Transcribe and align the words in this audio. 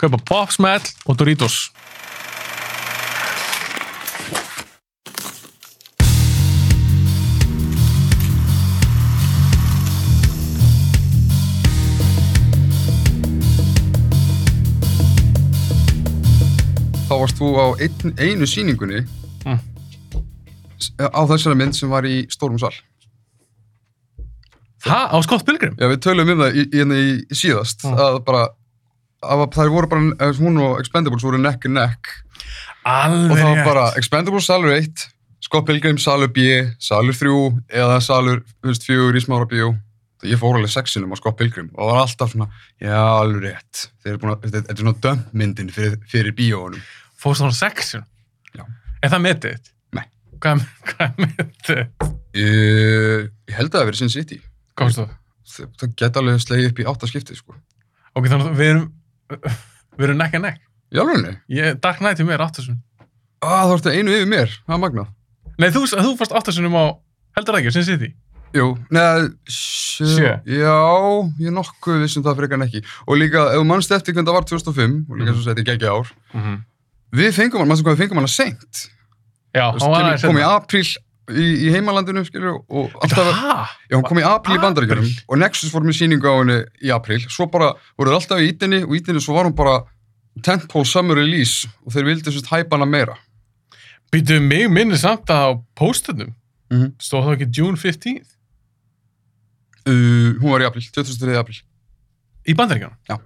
kaupa 0.00 0.18
Pop 0.28 0.52
Smell 0.54 0.82
og 1.06 1.18
Doritos. 1.18 1.70
Þá 17.06 17.14
varst 17.22 17.38
þú 17.38 17.48
á 17.54 17.66
ein, 17.84 18.14
einu 18.18 18.48
sýningunni 18.50 19.04
Mm. 19.46 19.60
á 20.98 21.20
þessari 21.30 21.56
mynd 21.56 21.74
sem 21.76 21.88
var 21.90 22.02
í 22.04 22.26
stórum 22.28 22.58
sal. 22.58 22.74
Ha? 24.86 25.08
Á 25.14 25.16
Scott 25.22 25.44
Pilgrim? 25.46 25.76
Já, 25.78 25.86
við 25.90 25.98
tölum 26.02 26.30
um 26.30 26.38
það 26.42 26.56
í, 26.56 26.64
í, 26.66 26.82
í, 26.82 27.22
í 27.30 27.34
síðast 27.34 27.84
Mm. 27.86 27.94
að 27.96 28.24
bara 28.24 28.48
að 29.24 29.44
þær 29.54 29.72
voru 29.72 29.90
bara, 29.90 30.08
eh, 30.20 30.38
hún 30.40 30.60
og 30.62 30.80
Expendables 30.82 31.24
voru 31.24 31.40
neck 31.40 31.66
and 31.68 31.78
neck 31.78 32.12
Alveg 32.86 33.32
og 33.32 33.38
það 33.38 33.50
var 33.50 33.64
bara 33.66 33.86
Expendables 33.98 34.48
salur 34.48 34.74
1 34.76 35.06
Scott 35.46 35.66
Pilgrim 35.68 35.98
salur 36.00 36.30
B, 36.32 36.46
salur 36.82 37.14
3 37.14 37.32
eða 37.82 38.00
salur, 38.02 38.42
þú 38.62 38.72
veist, 38.72 38.86
4 38.88 39.20
í 39.20 39.24
smára 39.24 39.48
bíó 39.50 39.74
ég 40.26 40.40
fór 40.40 40.56
alveg 40.58 40.72
sexinum 40.72 41.12
á 41.12 41.16
Scott 41.20 41.38
Pilgrim 41.38 41.70
og 41.74 41.86
það 41.86 41.92
var 41.92 42.02
alltaf 42.02 42.32
svona, 42.32 42.48
já, 42.82 42.96
alveg 42.96 43.44
rétt 43.46 43.86
þetta 44.04 44.64
er 44.72 44.80
svona 44.80 44.96
dömmyndin 45.04 45.72
fyrir, 45.72 45.98
fyrir 46.10 46.36
bíóunum 46.36 46.82
Fórst 47.16 47.40
það 47.40 47.52
á 47.52 47.56
section? 47.56 48.02
Já. 48.52 48.64
Er 49.02 49.12
það 49.12 49.22
metið? 49.24 49.70
Nei. 49.96 50.04
Hvað, 50.42 50.66
er 51.00 51.14
metið? 51.22 51.86
ég, 52.36 53.30
ég 53.48 53.56
held 53.56 53.70
að 53.70 53.72
það 53.72 53.80
hafi 53.80 53.90
verið 53.90 54.02
Sin 54.02 54.12
City 54.12 54.40
fórst 54.76 55.00
þú? 55.00 55.06
það, 55.46 55.72
það 55.80 55.96
geta 56.02 56.22
alveg 56.22 56.42
slegið 56.42 56.70
upp 56.70 56.80
í 56.80 56.86
áttaskiptið 56.92 57.40
sko. 57.40 57.56
Ok, 58.16 58.28
þannig 58.30 58.48
að 58.50 58.60
við 58.60 58.72
erum, 58.72 58.86
við 59.30 60.04
erum 60.08 60.16
neck. 60.18 60.60
í 60.92 60.98
alveg 61.02 61.38
Ég, 61.48 61.80
Dark 61.80 61.98
Knight 61.98 62.20
er 62.20 62.24
mér 62.28 62.44
áttasum. 62.46 62.78
ah, 63.42 63.64
þá 63.66 63.74
ertu 63.78 63.90
einu 63.94 64.10
yfir 64.14 64.28
mér, 64.30 64.48
það 64.66 64.74
er 64.76 64.82
magnað 64.84 65.08
Nei, 65.58 65.70
þú, 65.72 65.86
þú 65.88 66.10
fórst 66.18 66.32
áttasunum 66.36 66.74
á, 66.76 66.84
heldur 67.36 67.54
það 67.56 67.60
ekki, 67.62 67.72
Sin 67.72 67.84
City? 67.88 68.10
Jú, 68.54 68.66
neða, 68.92 69.30
sjö, 69.48 70.34
já, 70.46 70.74
ég 71.40 71.52
nokkuð 71.52 72.02
vissum 72.04 72.22
það 72.24 72.36
frekar 72.38 72.56
en 72.60 72.66
ekki. 72.68 72.82
Og 73.08 73.16
líka, 73.16 73.40
ef 73.52 73.58
þú 73.60 73.64
mannst 73.68 73.90
eftir 73.92 74.14
hvernig 74.14 74.28
það 74.28 74.36
var 74.36 74.46
2005, 74.48 74.94
og 75.10 75.16
líka 75.16 75.32
Mhm. 75.32 75.36
svo 75.40 75.44
seti 75.48 75.64
geggja 75.64 75.90
ár, 75.96 76.12
Mm 76.34 76.40
-hmm. 76.42 76.58
við 77.16 77.32
fengum 77.32 77.58
hann, 77.64 77.76
sem 77.76 77.84
hvað 77.86 77.96
við 77.96 78.00
fengum 78.04 78.16
hann 78.20 78.24
að 78.28 78.36
seint. 78.36 78.90
Já, 79.54 79.72
Þú 79.72 79.80
hann 79.80 79.90
var 79.90 80.02
aðeins 80.04 80.22
kom 80.26 80.36
í 80.36 80.44
apríl 80.44 80.96
í, 81.30 81.46
í 81.66 81.72
heimalandinu, 81.74 82.22
skilur, 82.28 82.60
og 82.68 82.94
alltaf, 83.02 83.30
já, 83.90 83.96
hún 83.96 84.04
kom 84.06 84.20
í 84.20 84.24
apríl 84.26 84.56
í 84.58 84.62
bandaríkjunum, 84.62 85.04
Apríl? 85.06 85.24
og 85.28 85.40
Nexus 85.42 85.72
fór 85.72 85.84
með 85.86 85.96
sýningu 85.98 86.28
á 86.30 86.34
henni 86.38 86.58
í 86.86 86.92
apríl, 86.94 87.20
svo 87.32 87.48
bara, 87.50 87.72
voru 87.98 88.12
þeir 88.12 88.18
alltaf 88.20 88.42
í 88.44 88.48
ítinni, 88.52 88.82
og 88.86 88.94
ítinni 88.98 89.22
svo 89.24 89.34
var 89.38 89.48
hún 89.48 89.56
bara 89.58 89.76
tentpole 90.46 90.86
summer 90.86 91.16
release, 91.18 91.68
og 91.86 91.94
þeir 91.94 92.08
vildi 92.10 92.34
sérst 92.34 92.50
hæpa 92.52 92.76
hana 92.76 92.86
meira. 92.88 93.16
Býtuðu 94.14 94.42
mig 94.46 94.68
minni 94.70 94.98
samt 95.00 95.30
að 95.32 95.46
á 95.46 95.50
póstunum. 95.78 96.34
Mhm. 96.70 96.92
Stóð 97.02 97.24
það 97.26 97.36
ekki 97.38 97.48
June 97.58 97.76
15th? 97.80 98.32
Uh, 99.86 100.34
hún 100.42 100.50
var 100.50 100.64
í 100.64 100.66
apríl, 100.66 100.82
23. 100.90 101.36
apríl. 101.38 101.60
Í 102.46 102.54
bandaríkjunum? 102.58 102.96
Já. 103.08 103.18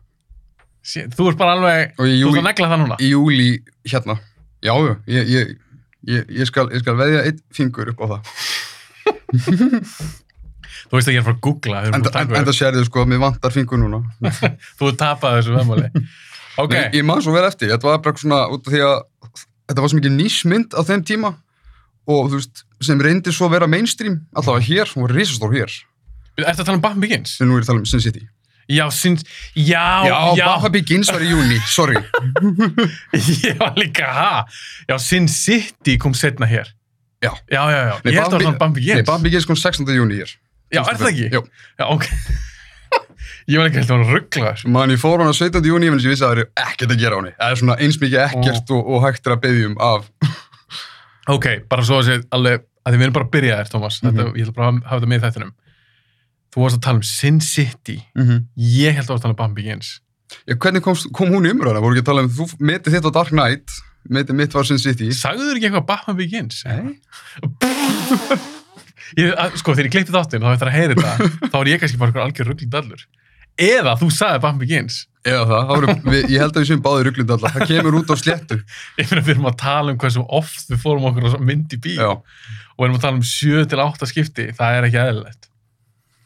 Shit, 0.80 1.12
þú 1.16 1.30
ert 1.30 1.38
bara 1.40 1.54
alveg, 1.56 1.92
í 1.92 1.96
þú 2.00 2.04
ert 2.08 2.20
júli, 2.24 2.40
að 2.40 2.46
negla 2.48 2.68
það 2.72 2.80
núna. 2.82 2.96
í 3.04 3.08
júli 3.12 3.48
hérna 3.84 4.14
já, 4.64 4.72
já, 4.72 4.94
ég, 5.12 5.28
ég, 5.34 5.50
ég, 6.08 6.26
ég, 6.40 6.48
skal, 6.48 6.68
ég 6.72 6.82
skal 6.84 6.96
veðja 6.98 7.22
einn 7.28 7.40
fingur 7.54 7.92
upp 7.92 8.00
á 8.00 8.06
það 8.14 8.20
Þú 10.90 10.96
veist 10.96 11.10
að 11.10 11.14
ég 11.14 11.20
er 11.20 11.26
frá 11.26 11.34
að 11.34 11.42
googla. 11.44 11.80
enda, 11.86 12.10
að 12.18 12.32
enda 12.40 12.52
sérðu 12.56 12.82
sko, 12.88 13.04
mér 13.06 13.20
vantar 13.22 13.52
fingur 13.54 13.78
núna. 13.78 14.00
Þú 14.78 14.88
ert 14.88 14.98
tapað 14.98 15.36
þessu 15.36 15.52
veðmáli. 15.54 15.90
Ok, 16.58 16.72
Nei, 16.74 16.88
ég 16.98 17.06
man 17.06 17.22
svo 17.22 17.34
vel 17.34 17.44
eftir, 17.46 17.70
þetta 17.70 17.86
var 17.86 18.00
bara 18.02 18.18
svona 18.20 18.40
út 18.50 18.66
af 18.66 18.74
því 18.74 18.80
að 18.88 18.96
þetta 19.70 19.84
var 19.84 19.92
svo 19.92 20.00
mikið 20.00 20.16
nýsmynd 20.16 20.74
á 20.74 20.80
þeim 20.88 21.04
tíma 21.06 21.30
og 22.10 22.32
þú 22.32 22.40
veist, 22.40 22.64
sem 22.82 23.00
reyndi 23.04 23.32
svo 23.34 23.46
að 23.46 23.54
vera 23.54 23.70
mainstream 23.70 24.18
allavega 24.34 24.66
hér, 24.66 24.92
hún 24.96 25.06
var 25.06 25.14
risastór 25.14 25.54
hér 25.54 25.76
ertu 26.40 26.64
að 26.64 26.70
tala 26.70 26.78
um 26.80 27.26
sem 27.28 27.48
nú 27.48 27.54
er 27.54 27.60
ég 27.60 27.66
að 27.66 27.70
tala 27.70 27.82
um 27.82 27.88
Sin 27.88 28.02
City 28.02 28.24
Já, 28.70 28.84
sin, 28.94 29.16
já, 29.58 29.84
já, 30.06 30.16
já, 30.38 30.44
Bafa 30.46 30.70
Begins 30.70 31.10
var 31.10 31.24
í 31.26 31.30
júni, 31.32 31.58
sorry 31.66 31.98
var 33.60 33.74
líka, 33.80 34.06
ha? 34.14 34.44
Já, 34.88 34.98
Sin 35.02 35.26
City 35.28 35.96
kom 35.98 36.14
setna 36.14 36.46
hér. 36.46 36.70
Já. 37.20 37.32
Já, 37.50 37.62
já, 37.70 37.80
já, 37.90 37.96
Nei, 38.04 38.12
ég 38.14 38.20
held 38.20 38.26
að 38.26 38.30
það 38.30 38.36
var 38.36 38.44
svona 38.46 38.58
Nei, 38.60 38.74
Begins. 38.78 39.06
Bafa 39.08 39.24
Begins 39.26 39.48
kom 39.50 39.58
16. 39.58 39.90
júni 39.98 40.20
hér 40.22 40.36
Já, 40.70 40.84
er 40.86 41.00
það 41.00 41.08
ekki? 41.10 41.26
Jú, 41.34 41.42
Já, 41.80 41.84
ok. 41.90 42.06
ég 43.50 43.58
var 43.58 43.66
ekki 43.68 43.82
alltaf 43.82 43.96
að 43.98 44.12
ruggla 44.14 44.52
þessu. 44.54 44.70
man 44.70 44.94
ég 44.94 45.00
fór 45.02 45.24
hana 45.24 45.34
17. 45.34 45.66
júni 45.66 45.90
en 45.90 45.98
ég 45.98 46.06
vissi 46.12 46.24
að 46.24 46.30
það 46.30 46.44
er 46.44 46.68
ekkert 46.68 46.94
að 46.94 47.02
gera 47.02 47.18
á 47.18 47.20
henni 47.20 47.34
það 47.34 47.54
er 47.56 47.60
svona 47.64 47.76
eins 47.82 47.98
mikið 48.00 48.22
ekkert 48.28 48.72
og, 48.76 48.86
og 48.94 49.04
hægt 49.08 49.26
er 49.26 49.34
að 49.34 49.42
beðjum 49.48 49.76
af 49.82 50.06
Ok, 51.30 51.46
bara 51.70 51.84
svo 51.86 52.00
að 52.00 52.06
segja 52.08 52.22
alveg, 52.34 52.62
að 52.82 52.94
því 52.94 52.98
við 53.00 53.06
erum 53.06 53.16
bara 53.16 53.26
að 53.26 53.32
byrja 53.34 53.58
þér. 53.60 53.68
Mhm. 53.70 54.06
Þetta, 54.06 54.24
ég 54.40 54.48
ætla 54.48 55.50
Þú 56.50 56.64
varst 56.64 56.78
að 56.80 56.84
tala 56.86 56.98
um 57.00 57.06
Sin 57.06 57.40
City. 57.44 57.98
Ég 58.58 58.96
held 58.96 59.04
að 59.04 59.10
þú 59.10 59.14
varst 59.14 59.20
að 59.20 59.26
tala 59.28 59.34
um 59.34 59.40
Batman 59.40 59.58
Begins. 59.58 59.92
Já, 60.46 60.54
hvernig 60.62 60.82
komst, 60.86 61.08
kom 61.14 61.30
hún 61.34 61.46
í 61.46 61.52
umræðina? 61.54 61.82
Voru 61.82 61.96
ekki 61.96 62.04
að 62.04 62.10
tala 62.10 62.24
um, 62.26 62.30
þú 62.34 62.46
metið 62.62 62.96
þitt 62.96 63.08
á 63.10 63.16
Dark 63.18 63.32
Knight, 63.34 63.76
metið 64.10 64.38
mitt 64.38 64.54
var 64.54 64.66
Sin 64.68 64.78
City. 64.82 65.10
Sagðu 65.14 65.48
þér 65.48 65.58
ekki 65.60 65.70
eitthvað 65.70 65.88
Batman 65.90 66.18
Begins? 66.18 66.62
Nei. 66.66 66.98
Ég, 69.18 69.32
að, 69.34 69.56
sko, 69.58 69.74
þegar 69.74 69.88
ég 69.88 69.94
klippti 69.96 70.14
þáttinn, 70.14 70.44
þá 70.44 70.52
eftir 70.54 70.68
að 70.70 70.76
heyra 70.76 70.94
þetta, 70.94 71.30
þá 71.50 71.56
er 71.58 71.70
ég 71.72 71.80
kannski 71.82 71.98
bara 71.98 72.12
eitthvað 72.12 72.26
algjör 72.28 72.48
rugglindallur. 72.52 73.00
Eða 73.60 73.94
þú 73.98 74.08
sagði 74.14 74.42
Batman 74.44 74.60
Begins. 74.62 74.98
Eða 75.26 75.42
það, 75.50 75.72
voru, 75.72 75.94
við, 76.06 76.20
ég 76.30 76.44
held 76.44 76.54
að 76.54 76.62
við 76.62 76.68
séum 76.70 76.84
báðir 76.84 77.08
rugglind 77.10 77.32
alltaf, 77.34 77.56
það 77.56 77.72
kemur 77.72 77.98
út 77.98 78.12
á 78.14 78.16
sléttu. 78.16 78.60
Ég 79.00 79.10
meina, 79.10 79.24
við 79.26 79.34
erum 79.34 79.50
að 79.50 79.58
tala 79.60 79.92
um 79.92 79.98
hversu 80.00 80.22
oft 80.38 80.70
við 80.70 80.80
fórum 80.84 81.08
okkur 81.10 81.26
á 81.36 81.42
mynd 81.50 81.74
í 81.74 81.80
bíó. 81.82 81.98
Já, 81.98 82.60
Og 82.78 82.86
erum 82.86 82.96
að 82.96 83.02
tala 83.04 83.18
um 83.18 83.26
7 83.26 83.66
til 83.68 83.82
8 83.84 84.08
skipti. 84.08 84.46
Það 84.56 84.78
er 84.78 84.86
ekki 84.88 85.00
eðlilegt. 85.02 85.49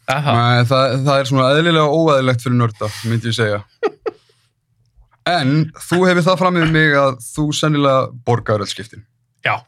Nei, 0.09 0.65
það, 0.69 0.97
það 1.07 1.19
er 1.21 1.29
svona 1.31 1.51
eðlilega 1.55 1.89
óeðlilegt 1.99 2.43
fyrir 2.45 2.57
nörda, 2.61 2.89
myndi 3.09 3.31
ég 3.33 3.37
segja. 3.39 3.63
En 5.25 5.71
þú 5.89 6.03
hefur 6.05 6.25
það 6.27 6.41
fram 6.43 6.57
með 6.59 6.73
mig 6.75 6.91
að 7.01 7.15
þú 7.25 7.45
sennilega 7.57 8.01
borgar 8.27 8.61
öll 8.61 8.69
skiptin. 8.69 9.05
Já. 9.45 9.55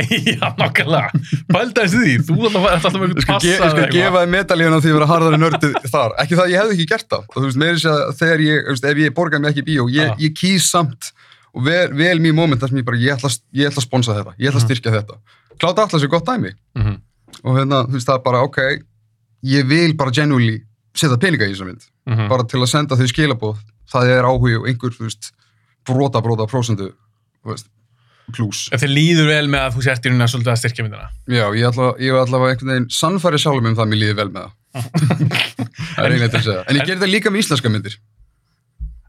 Já, 0.00 0.48
nokkulega. 0.56 1.10
Pældaðist 1.52 1.94
því, 1.98 2.12
þú 2.24 2.34
ert 2.48 2.56
alltaf, 2.56 2.66
alltaf 2.72 2.94
með 2.96 3.04
einhvern 3.10 3.26
passa 3.28 3.46
ég 3.50 3.58
skal 3.60 3.88
gefa 3.92 4.22
þið 4.24 4.30
medalíun 4.32 4.74
á 4.74 4.80
því 4.80 4.90
að 4.90 4.96
vera 4.96 5.08
harðari 5.10 5.38
nördið 5.42 5.74
þar. 5.92 6.14
Ekki 6.22 6.38
það, 6.38 6.50
ég 6.54 6.62
hefði 6.62 6.76
ekki 6.78 6.86
gert 6.94 7.08
það. 7.12 7.26
Og 7.28 7.36
þú 7.36 7.42
veist, 7.46 7.60
meiri 7.62 7.82
sér 7.82 7.96
að 8.08 8.14
þegar 8.22 8.42
ég, 8.46 8.62
þú 8.64 8.74
veist, 8.74 8.86
ef 8.90 9.00
ég 9.04 9.14
borgaði 9.18 9.42
mig 9.44 9.50
ekki 9.52 9.62
í 9.62 9.66
bíó, 9.68 9.84
ég, 9.92 10.14
ég 10.24 10.34
kýs 10.40 10.68
samt 10.72 11.10
og 11.52 11.66
vel, 11.66 11.84
vel 12.00 12.16
mjög 12.24 12.38
moment 12.40 12.62
þar 12.64 12.72
sem 12.72 12.80
ég 12.80 12.86
bara, 12.88 13.00
ég 13.02 13.14
ætla, 13.18 13.30
ég 13.60 13.68
ætla 13.70 13.82
að 13.82 13.86
sponsa 13.86 14.16
þetta, 14.16 14.34
ég 14.38 14.48
ætla 14.50 14.56
að 14.56 14.64
Mhm. 14.64 14.70
styrkja 14.70 14.94
þetta. 14.96 15.20
Kláta 15.60 15.84
allar 15.86 16.00
sér 16.02 16.12
gott 16.16 16.26
dæmi. 16.30 16.54
Mm 16.78 16.82
-hmm. 16.86 16.98
Og 17.44 17.58
hérna, 17.60 17.84
þú 17.86 17.92
veist, 17.98 18.08
það 18.08 18.16
er 18.18 18.24
bara, 18.24 18.42
ok, 18.48 18.58
ég 19.46 19.66
vil 19.68 19.94
bara 19.98 20.12
genuinely 20.14 20.60
setja 20.96 21.18
peninga 21.20 21.48
í 21.48 21.54
þessa 21.54 21.68
mynd. 21.68 21.84
Mhm. 22.10 22.28
Bara 22.28 22.44
til 22.44 22.60
að 22.60 22.72
senda 22.72 22.96
þau 22.96 23.06
skilabóð. 23.10 23.60
Það 23.90 24.10
er 24.14 24.26
áhugi 24.28 24.56
og 24.60 24.66
einhver, 24.70 24.96
veist, 25.00 25.32
brota, 25.86 26.20
brota, 26.22 26.46
veist, 27.44 27.66
klús. 28.34 28.68
Ef 28.74 28.82
þið 28.82 28.92
líður 28.94 29.28
vel 29.30 29.48
með 29.50 29.64
að 29.66 29.76
þú 29.76 29.84
sért 29.86 30.06
í 30.06 30.10
rauninni 30.10 30.26
að 30.26 30.32
svolítið 30.34 30.52
að 30.52 30.60
styrkja 30.60 30.84
myndina. 30.86 31.08
Já, 31.30 31.44
ég 31.56 32.14
var 32.14 32.22
allavega 32.24 32.54
einhvern 32.54 32.72
veginn 32.72 32.88
sannfæri 32.94 33.40
sjálfum 33.42 33.70
um 33.70 33.76
það 33.78 33.84
að 33.86 33.90
mér 33.92 34.00
líði 34.02 34.16
vel 34.20 34.28
með 34.34 34.46
það. 34.46 34.54
það 35.96 36.04
er 36.04 36.14
einlega 36.14 36.30
til 36.30 36.40
að 36.40 36.46
segja. 36.46 36.62
En 36.66 36.78
ég 36.78 36.86
gerir 36.86 37.02
það 37.02 37.12
líka 37.14 37.32
með 37.32 37.42
íslenska 37.44 37.72
myndir. 37.74 37.98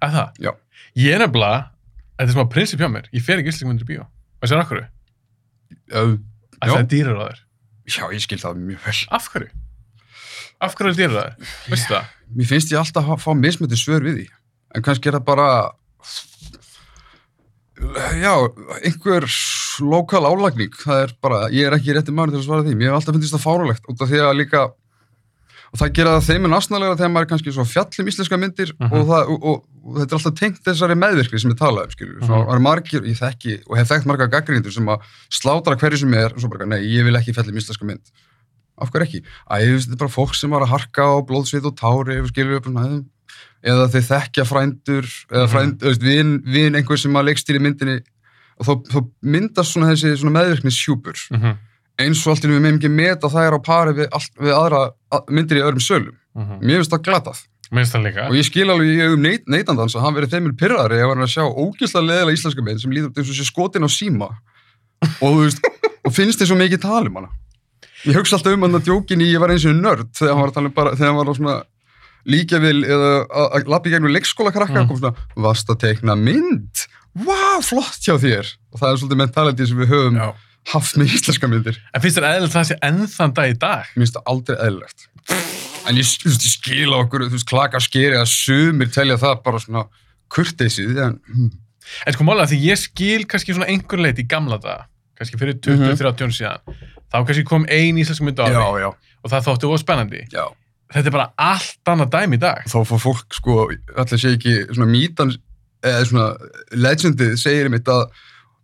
Að 0.02 0.18
það? 0.18 0.42
Já. 0.48 0.52
Ég 1.02 1.16
er 1.16 1.24
nefnilega, 1.24 1.62
þetta 2.18 2.28
er 2.28 2.36
svona 2.38 2.54
prinsip 2.56 2.82
hjá 2.82 2.90
mér, 2.92 3.10
ég 3.14 3.26
fer 3.26 3.42
ekki 3.42 3.54
íslensk 3.54 3.86
í 3.86 3.90
bíó. 3.92 4.08
Og 4.42 4.50
sér 4.50 4.64
af 4.64 4.72
hverju? 4.72 4.88
Uh, 5.92 6.16
Að 6.62 6.74
það 6.74 6.80
er 6.80 6.90
dýrar 6.96 7.22
á 7.22 7.24
þér. 7.30 7.44
já, 7.92 8.04
ég 8.16 8.26
skil 8.26 8.42
það 8.42 8.64
mjög 8.66 8.88
vel. 8.88 8.98
Af 9.18 9.30
hverju? 9.34 9.52
Af 10.62 10.76
hverju 10.78 10.94
er 10.94 11.14
þér? 11.16 11.48
Veistu 11.72 11.94
það? 11.96 12.10
Mér 12.38 12.48
finnst 12.52 12.72
ég 12.72 12.80
alltaf 12.80 13.08
að 13.16 13.24
fá 13.24 13.32
mismöndi 13.36 13.78
svör 13.80 14.04
við 14.06 14.20
því. 14.22 14.28
En 14.78 14.84
kannski 14.86 15.10
er 15.10 15.18
það 15.18 15.26
bara, 15.26 15.48
já, 18.22 18.34
einhver 18.86 19.26
lokal 19.82 20.26
álagning. 20.30 20.74
Það 20.84 21.02
er 21.08 21.16
bara, 21.24 21.40
ég 21.54 21.66
er 21.68 21.76
ekki 21.78 21.96
rétti 21.98 22.14
maður 22.14 22.36
til 22.38 22.42
að 22.44 22.46
svara 22.46 22.66
því. 22.68 22.76
Mér 22.78 22.92
hef 22.92 23.00
alltaf 23.02 23.18
finnst 23.18 23.36
það 23.36 23.46
fárulegt 23.48 23.90
út 23.90 24.04
af 24.06 24.12
því 24.12 24.22
að 24.22 24.38
líka, 24.38 24.62
og 25.72 25.80
það 25.82 25.94
gera 25.98 26.14
það 26.20 26.28
þeim 26.30 26.48
en 26.50 26.56
asnalega 26.60 26.98
þegar 27.00 27.12
maður 27.16 27.26
er 27.28 27.32
kannski 27.32 27.54
svo 27.56 27.66
fjallum 27.68 28.10
íslenska 28.12 28.40
myndir 28.42 28.74
Mhm. 28.78 28.92
og, 28.92 29.06
það, 29.12 29.30
og, 29.34 29.44
og, 29.52 29.64
og 29.88 29.98
þetta 30.02 30.12
er 30.14 30.18
alltaf 30.20 30.36
tengt 30.40 30.64
þessari 30.68 30.98
meðvirkni 31.00 31.40
sem 31.42 31.52
ég 31.52 31.58
talaði 31.62 31.90
um, 31.90 31.96
skilur. 31.96 32.20
Svo 32.28 32.42
Mhm. 32.42 32.54
er 32.56 32.60
margir, 32.60 33.02
ég 33.08 33.18
þekki 33.20 33.54
og 33.68 33.78
hef 33.78 33.88
þekkt 33.90 34.06
marga 34.12 34.28
gaggrindur 34.30 34.72
sem 34.76 34.86
að 34.86 35.00
slátra 35.32 35.76
hverju 35.80 35.98
sem 36.04 36.14
er 36.14 36.32
og 36.36 36.40
svo 36.40 36.50
bara, 36.52 36.66
nei, 36.66 36.80
ég 36.86 37.04
vil 37.08 37.16
ekki 37.16 37.34
fjallum 37.34 37.58
íslenska 37.58 37.86
mynd. 37.88 38.04
Af 38.82 38.90
hverju 38.92 39.06
ekki? 39.08 39.22
Æ, 39.46 39.56
þetta 39.78 39.94
er 39.94 40.02
bara 40.02 40.10
fólk 40.16 40.34
sem 40.36 40.50
var 40.50 40.66
að 40.66 40.72
harka 40.74 41.06
á 41.06 41.16
blóðsvið 41.30 41.68
og 41.70 41.76
tári, 41.78 42.18
skilur 42.32 42.58
upp, 42.58 42.66
svona, 42.66 43.04
eða 43.64 43.88
þeir 43.94 44.08
þekkja 44.10 44.46
frændur, 44.50 45.06
eða 45.32 45.46
Mhm. 45.46 45.52
frænd, 45.54 45.76
þú 45.82 45.88
veist, 45.92 46.02
vin, 46.02 46.32
vin 46.46 46.74
einhver 46.76 46.98
sem 47.00 47.14
að 47.14 47.28
leikstýri 47.30 47.62
myndinni 47.62 48.00
og 48.60 48.66
þá, 48.66 48.74
þá 48.90 48.98
myndast 49.24 49.74
svona 49.76 49.92
þessi 49.94 50.18
svona 50.18 50.34
meðvirkni 50.40 50.72
sjúpur 50.74 51.18
Mhm. 51.32 51.58
eins 52.00 52.26
og 52.26 52.34
allt 52.34 52.46
einu 52.46 52.58
við 52.58 52.62
meðum 52.66 52.80
ekki 52.82 52.90
meta 52.92 53.30
það 53.30 53.48
er 53.48 53.54
á 53.54 53.60
pari 53.64 53.94
við, 53.94 54.08
allt, 54.12 54.32
við 54.42 54.54
aðra 54.58 54.82
að- 55.12 55.26
myndir 55.30 55.58
í 55.58 55.62
öðrum 55.62 55.86
sölum. 55.86 56.16
Mhm. 56.36 56.60
Mér 56.66 56.78
finnst 56.82 56.92
það 56.92 57.04
glatað. 57.06 57.46
Og 58.28 58.34
ég 58.36 58.44
skil 58.46 58.68
alveg 58.68 58.98
í 58.98 59.02
augum 59.06 59.22
neit, 59.22 59.46
neytandans 59.48 59.96
að 59.96 60.02
hann 60.02 60.14
verið 60.16 60.32
þeimil 60.34 60.58
pyrrari 60.58 60.98
ef 61.00 61.08
hann 61.08 61.20
er 61.20 61.24
að 61.24 61.36
sjá 61.38 61.46
ógislega 61.56 62.08
leðilega 62.10 62.36
íslenska 62.36 62.64
mynd 62.66 62.82
sem 62.82 62.92
líður 62.92 63.14
og 63.16 63.26
sé 63.32 63.46
skotin 63.48 63.86
á 63.86 63.90
síma 63.90 64.28
og, 65.22 65.38
veist, 65.40 65.62
og 66.04 66.12
finnst 66.12 66.40
þið 66.42 66.48
svo 66.52 66.58
mikið 66.60 66.82
tala 66.82 67.08
um 67.08 67.16
hana. 67.16 67.30
Ég 68.06 68.16
hugsa 68.18 68.38
alltaf 68.38 68.54
um 68.56 68.64
hann 68.66 68.78
að 68.80 68.86
djókin 68.88 69.22
í 69.22 69.28
ég 69.34 69.40
var 69.44 69.52
eins 69.54 69.66
og 69.70 69.76
nörd 69.78 70.10
þegar 70.18 70.34
hann 70.34 70.42
var 70.42 70.52
að 70.52 70.56
tala 70.58 70.70
um 70.72 70.74
bara, 70.78 70.94
þegar 70.98 71.12
hann 71.12 71.20
var 71.22 71.30
á 71.30 71.34
svona 71.38 71.58
líkjavil 72.32 72.80
eða 72.86 73.12
að- 73.30 73.68
lappa 73.74 73.90
í 73.90 73.94
gegnum 73.96 74.14
leikskóla 74.16 74.52
krakka 74.54 74.74
Mm. 74.78 74.82
og 74.84 74.88
kom 74.90 74.98
svona, 75.02 75.16
varst 75.36 75.68
að 75.70 75.80
teikna 75.84 76.16
mynd? 76.18 76.86
Vá, 77.18 77.60
flott 77.62 78.00
hjá 78.06 78.16
þér! 78.18 78.46
Og 78.74 78.80
það 78.80 78.92
er 78.92 78.98
svolítið 79.02 79.22
mentality 79.22 79.68
sem 79.68 79.78
við 79.78 79.90
höfum 79.92 80.16
Já. 80.18 80.34
haft 80.74 80.96
með 80.98 81.14
íslenska 81.18 81.48
myndir. 81.50 81.78
En 81.94 82.02
finnst 82.02 82.18
þér 82.18 82.28
eðlilegt 82.30 82.54
það 82.56 82.70
sé 82.72 82.78
ennþann 82.82 83.34
dag 83.34 83.50
í 83.50 83.58
dag? 83.60 83.86
Mér 83.96 84.06
finnst 84.06 84.16
það 84.16 84.30
aldrei 84.32 84.58
eðlilegt. 84.58 85.08
En 85.90 85.96
ég, 85.98 86.06
ég 86.06 86.52
skil 86.56 86.94
á 86.94 86.98
okkur, 87.02 87.26
þú 87.26 87.36
veist, 87.38 87.50
klaka 87.50 87.82
skeri 87.82 88.16
að 88.16 88.30
sumir 88.30 88.88
telja 88.94 89.18
það 89.18 89.44
bara 89.44 89.58
svona 89.60 89.86
kurteisið, 90.30 90.98
en 91.06 91.20
hm, 91.28 91.52
En 92.08 92.14
sko 92.14 92.24
málega 92.24 92.48
því 92.48 92.58
ég 92.70 92.78
skil 92.78 93.26
kannski 93.28 93.52
svona 93.54 93.68
einhver 93.68 94.00
leit 94.00 94.20
í 94.22 94.24
gamla 94.30 94.58
daga, 94.62 94.86
kannski 95.18 95.36
fyrir 95.42 95.58
20-30 95.60 96.24
ára 96.24 96.32
síðan, 96.32 96.78
þá 97.12 97.18
kannski 97.28 97.44
kom 97.48 97.66
ein 97.70 97.98
íslensk 98.02 98.24
mynd 98.24 98.40
á 98.40 98.48
já, 98.50 98.90
og 99.22 99.30
það 99.32 99.46
þótti 99.50 99.70
óg 99.72 99.80
spennandi. 99.84 100.26
já. 100.32 100.46
Þetta 100.92 101.08
er 101.08 101.12
bara 101.16 101.30
allt 101.40 101.88
annað 101.88 102.10
dæmi 102.12 102.36
í 102.36 102.40
dag. 102.42 102.66
Þá 102.68 102.82
fór 102.90 103.00
fólk, 103.00 103.34
sko, 103.38 103.54
allir 103.96 104.20
sé 104.20 104.34
ekki 104.36 104.56
svona 104.74 104.90
mítan, 104.92 105.30
eða 105.84 106.02
svona 106.10 106.26
legendið 106.76 107.38
segir 107.40 107.70
einmitt 107.70 107.88
að 107.88 108.10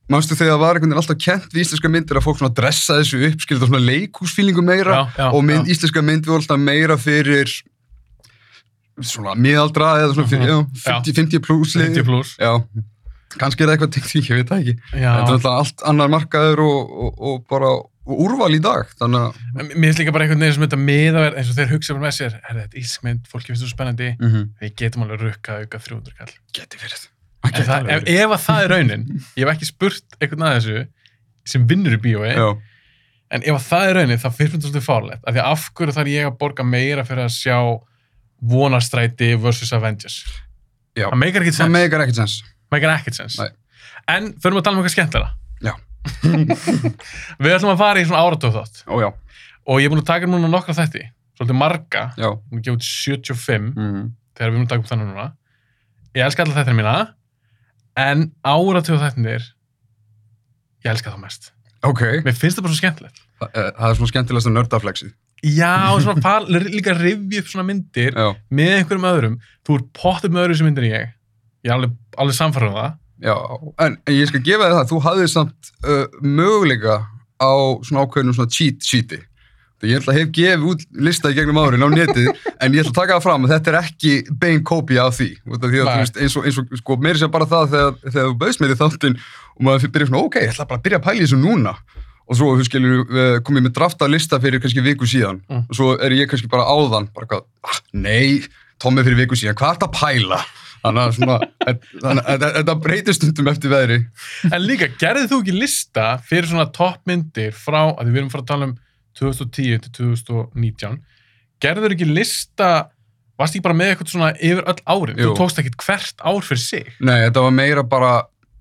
Manstu 0.07 0.35
þegar 0.39 0.53
það 0.53 0.59
var 0.61 0.75
einhvern 0.77 0.91
veginn 0.93 1.01
alltaf 1.01 1.17
kent 1.19 1.47
við 1.51 1.61
íslenska 1.65 1.89
myndir 1.91 2.15
að 2.15 2.23
fólk 2.23 2.37
svona 2.39 2.53
dressa 2.55 2.95
þessu 3.01 3.17
upp, 3.27 3.41
skilja 3.43 3.59
það 3.59 3.67
svona 3.73 3.87
leikúsfílingu 3.89 4.63
meira 4.63 4.93
Já, 4.95 5.01
já, 5.17 5.25
og 5.35 5.41
mynd, 5.43 5.67
íslenska 5.67 6.03
mynd 6.07 6.23
við 6.29 6.35
alltaf 6.37 6.59
meira 6.63 6.95
fyrir 6.95 7.51
svona 9.03 9.33
miðaldra 9.37 9.89
eða 10.01 10.13
svona 10.15 10.29
fyrir, 10.31 10.47
Mhm. 10.47 10.69
já, 10.85 11.01
50, 11.03 11.13
50 11.13 11.39
pluss 11.43 11.73
50 11.75 12.03
pluss. 12.07 12.35
Já, 12.39 12.53
kannski 13.37 13.61
er 13.63 13.67
það 13.67 13.75
eitthvað 13.77 14.07
því, 14.07 14.21
ég 14.29 14.35
veit 14.39 14.49
það 14.49 14.61
ekki. 14.63 14.75
Þetta 14.91 15.27
er 15.27 15.33
alltaf 15.35 15.53
allt 15.59 15.83
annar 15.85 16.07
markaður 16.09 16.59
og, 16.65 16.95
og, 17.03 17.19
og 17.19 17.43
bara 17.49 17.71
úrval 18.07 18.53
í 18.55 18.59
dag, 18.63 18.87
þannig 18.99 19.19
að... 19.25 19.39
Mér 19.57 19.87
finnst 19.89 19.99
líka 20.01 20.13
bara 20.15 20.23
einhvern 20.25 20.39
veginn 20.43 20.55
sem 20.55 20.63
þetta 20.63 20.79
miða 20.79 21.23
eins 21.33 21.49
og 21.51 21.57
þeir 21.57 21.71
hugsa 21.73 21.93
bara 21.97 22.05
með 22.07 22.15
sér, 22.17 22.35
er 22.39 22.59
þetta 22.61 22.77
íslensk 22.81 23.03
mynd, 23.07 23.27
fólki 23.31 23.51
finnst 23.51 23.63
svo 23.65 23.71
spennandi, 23.71 24.09
Mm 24.19 24.29
-hmm. 24.31 24.45
við 24.61 24.73
getum 24.81 25.03
alveg 25.03 25.21
rukkað 25.25 25.65
auka 25.65 25.79
300 25.79 26.13
kall. 26.17 26.33
Geti 26.55 26.77
verið. 26.81 27.07
En 27.47 27.63
það, 27.67 27.89
ef, 27.95 28.07
ef 28.07 28.31
að 28.37 28.41
það 28.45 28.63
er 28.63 28.69
raunin, 28.75 29.03
ég 29.37 29.43
hef 29.45 29.53
ekki 29.55 29.65
spurt 29.69 30.17
einhvern 30.21 30.47
að 30.47 30.55
þessu 30.57 30.87
sem 31.47 31.67
vinnur 31.67 31.93
í 31.95 31.99
bíói, 32.03 32.31
Já, 32.35 32.47
en 33.31 33.43
ef 33.43 33.55
að 33.55 33.67
það 33.67 33.89
er 33.89 33.95
raunin 34.01 34.19
þá 34.23 34.29
finnst 34.31 34.53
þetta 34.55 34.67
svolítið 34.67 34.87
fárlegt, 34.87 35.21
af 35.23 35.33
því 35.33 35.39
að 35.43 35.51
af 35.51 35.69
hverju 35.73 35.93
þarf 35.97 36.07
ég 36.11 36.27
að 36.27 36.37
borga 36.41 36.63
meira 36.63 37.03
fyrir 37.07 37.23
að 37.27 37.35
sjá 37.37 37.59
vonarstræti 38.41 39.35
versus 39.41 39.73
Avengers. 39.73 40.23
já. 40.95 41.07
Það 41.09 41.17
meikar 41.17 41.41
ekkert 41.41 41.55
sens. 41.55 42.43
meikar 42.71 42.93
ekkert 42.97 43.15
sens. 43.15 43.39
En 44.07 44.33
förum 44.39 44.59
að 44.59 44.63
tala 44.63 44.77
um 44.77 44.83
eitthvað 44.83 44.95
skemmtilega. 44.97 45.75
Við 47.43 47.55
ætlum 47.55 47.73
að 47.73 47.81
fara 47.81 48.01
í 48.01 48.07
svona 48.07 48.23
áratóð 48.25 48.57
þátt 48.59 48.83
Ó, 48.87 48.95
já, 49.03 49.09
og 49.67 49.81
ég 49.81 49.89
er 49.89 49.93
búin 49.93 50.03
að 50.03 50.11
taka 50.11 50.29
núna 50.29 50.49
nokkra 50.51 50.75
þætti, 50.77 51.03
svolítið 51.37 51.59
marga, 51.59 52.07
já. 52.17 52.29
er 52.31 52.39
búin 52.47 52.61
að 52.61 52.65
gefa 52.67 52.79
út 52.79 52.87
75 52.87 53.75
Mm 53.75 54.07
þegar 54.37 54.51
við 54.51 54.57
erum 54.57 54.65
að 54.65 54.71
taka 54.71 54.83
upp 54.83 54.89
þannig 54.91 55.11
núna. 55.11 55.27
Ég 56.17 56.25
elska 56.25 56.43
alla 56.45 56.57
þættina 56.57 56.77
mína, 56.77 56.95
en 57.97 58.25
áratóð 58.45 59.03
þættinir, 59.03 59.47
ég 60.85 60.91
elska 60.93 61.13
þá 61.13 61.21
mest. 61.23 61.51
Ok, 61.85 62.03
Mér 62.25 62.35
finnst 62.37 62.57
það 62.57 62.65
bara 62.67 62.73
svo 62.73 62.81
skemmtilegt. 62.81 63.23
Þa, 63.37 63.47
eh, 63.47 63.71
það 63.77 63.89
er 63.89 63.97
svona 63.99 64.11
skemmtilegast 64.11 64.49
að 64.49 64.55
nördaflexið. 64.55 65.11
Já, 65.45 65.73
og 65.93 65.99
svona 66.01 66.23
far, 66.25 66.47
líka 66.77 66.95
rifja 66.97 67.43
upp 67.43 67.51
svona 67.51 67.67
myndir 67.67 68.15
Já, 68.17 68.31
með 68.49 68.73
einhverjum 68.79 69.09
öðrum. 69.11 69.35
Þú 69.67 69.77
ert 69.77 69.91
pottur 69.97 70.33
með 70.33 70.47
öðru 70.47 70.57
sem 70.57 70.69
myndir 70.69 70.87
en 70.87 70.95
ég. 70.95 71.11
Ég 71.65 71.71
er 71.71 71.77
alveg, 71.77 71.93
alveg 72.17 72.37
samfærað 72.37 72.73
um 72.73 72.79
það. 72.81 72.95
Já. 73.23 73.35
En, 73.83 73.97
en 74.05 74.15
ég 74.15 74.29
skal 74.29 74.43
gefa 74.45 74.67
þér 74.67 74.77
það, 74.77 74.91
þú 74.91 74.99
hafðið 75.05 75.31
samt 75.33 75.71
uh, 75.85 76.05
möguleika 76.21 76.99
á 77.37 77.53
svona 77.85 78.05
ákveðnum 78.05 78.37
svona 78.37 78.53
cheat 78.53 78.85
sheeti. 78.85 79.19
Ég 79.85 79.99
ætla 79.99 80.13
að 80.15 80.17
hef 80.17 80.29
gefið 80.33 80.63
út 80.71 80.83
lista 81.05 81.29
í 81.29 81.35
gegnum 81.37 81.59
árin 81.61 81.85
á 81.85 81.89
netið, 81.93 82.31
en 82.63 82.73
ég 82.73 82.81
ætla 82.81 82.93
að 82.95 82.97
taka 82.97 83.17
það 83.17 83.25
fram 83.27 83.45
að 83.45 83.53
þetta 83.53 83.71
er 83.71 83.79
ekki 83.83 84.13
bein 84.41 84.63
kópía 84.65 85.05
af 85.05 85.19
því. 85.19 85.29
Því 85.45 85.83
að 85.83 85.91
veist, 85.91 86.17
eins 86.17 86.37
og, 86.39 86.47
eins 86.49 86.57
og 86.57 86.73
sko, 86.81 86.97
meiri 87.03 87.21
sér 87.21 87.29
bara 87.33 87.49
það 87.49 87.69
þegar, 87.75 87.99
þegar 88.07 88.31
þú 88.31 88.37
bauðst 88.41 88.63
mér 88.63 88.73
í 88.73 88.79
þáttinn 88.81 89.19
og 89.21 89.67
maður 89.67 89.93
byrja 89.93 90.09
svona, 90.09 90.23
ok, 90.25 90.39
ég 90.41 90.55
ætla 90.55 90.67
bara 90.71 90.81
að 90.81 90.87
byrja 90.87 91.01
að 91.01 91.05
pæla 91.05 91.19
í 91.19 91.25
þessu 91.27 91.41
núna. 91.43 91.75
Og 92.27 92.35
svo, 92.35 92.55
þú 92.57 92.65
skilur, 92.67 93.03
við 93.07 93.37
komum 93.47 93.67
með 93.67 93.75
drafta 93.77 94.09
lista 94.09 94.41
fyrir 94.43 94.63
kannski 94.63 94.81
viku 94.83 95.07
síðan. 95.07 95.43
Mm. 95.45 95.67
Og 95.69 95.77
svo 95.77 95.93
er 96.03 96.15
ég 96.17 96.27
kannski 96.31 96.49
bara 96.51 96.65
áðan, 96.65 97.11
bara 97.15 97.29
hvað, 97.29 97.45
ah, 97.69 97.77
nei, 97.93 98.41
Tommi 98.81 99.01
fyrir 99.05 99.23
viku 99.23 99.37
síðan, 99.37 99.55
hvað 99.57 99.71
er 99.71 99.77
þetta 99.77 99.87
að 99.87 99.95
pæla? 100.01 100.41
Þannig 100.83 102.21
að 102.27 102.43
þetta- 102.57 102.75
breytir 102.83 103.15
stundum 103.17 103.49
eftir 103.51 103.71
veðri. 103.73 103.97
En 104.51 104.61
líka, 104.63 104.89
gerðið 105.01 105.31
þú 105.31 105.39
ekki 105.43 105.55
lista 105.57 106.05
fyrir 106.27 106.49
svona 106.51 106.67
toppmyndir 106.75 107.55
frá, 107.55 107.81
að 107.97 108.11
við 108.11 108.21
erum 108.21 108.29
fara 108.33 108.43
að 108.45 108.51
tala 108.53 108.69
um 108.69 108.75
2010 109.17 109.81
til 109.87 109.91
2019, 109.97 110.99
gerður 111.63 111.95
ekki 111.95 112.07
lista, 112.11 112.71
varst 113.37 113.55
ekki 113.57 113.65
bara 113.65 113.77
með 113.77 113.93
eitthvað 113.95 114.11
svona 114.13 114.31
yfir 114.37 114.63
öll 114.69 114.81
árin? 114.85 115.17
Jú. 115.17 115.31
Þú 115.31 115.37
tókst 115.41 115.61
ekkit 115.63 115.79
hvert 115.85 116.21
ár 116.21 116.41
fyrir 116.45 116.61
sig. 116.63 116.91
Nei, 117.01 117.17
þetta 117.27 117.45
var 117.47 117.55
meira 117.57 117.83
bara, 117.83 118.11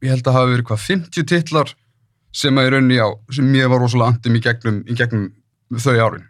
ég 0.05 0.15
held 0.15 0.25
að 0.31 0.39
hafa 0.39 0.53
verið 0.55 0.69
hvað, 0.71 0.87
50 0.87 1.29
titlar 1.33 1.75
sem 2.37 2.57
að 2.61 2.67
í 2.69 2.73
rauninni 2.75 2.99
á, 3.01 3.09
sem 3.33 3.53
ég 3.57 3.69
var 3.73 3.81
rosalega 3.81 4.13
andum 4.15 4.37
í 4.37 4.43
gegnum, 4.45 4.81
í 4.89 4.97
gegnum 4.97 5.29
þau 5.77 5.95
árin. 6.05 6.27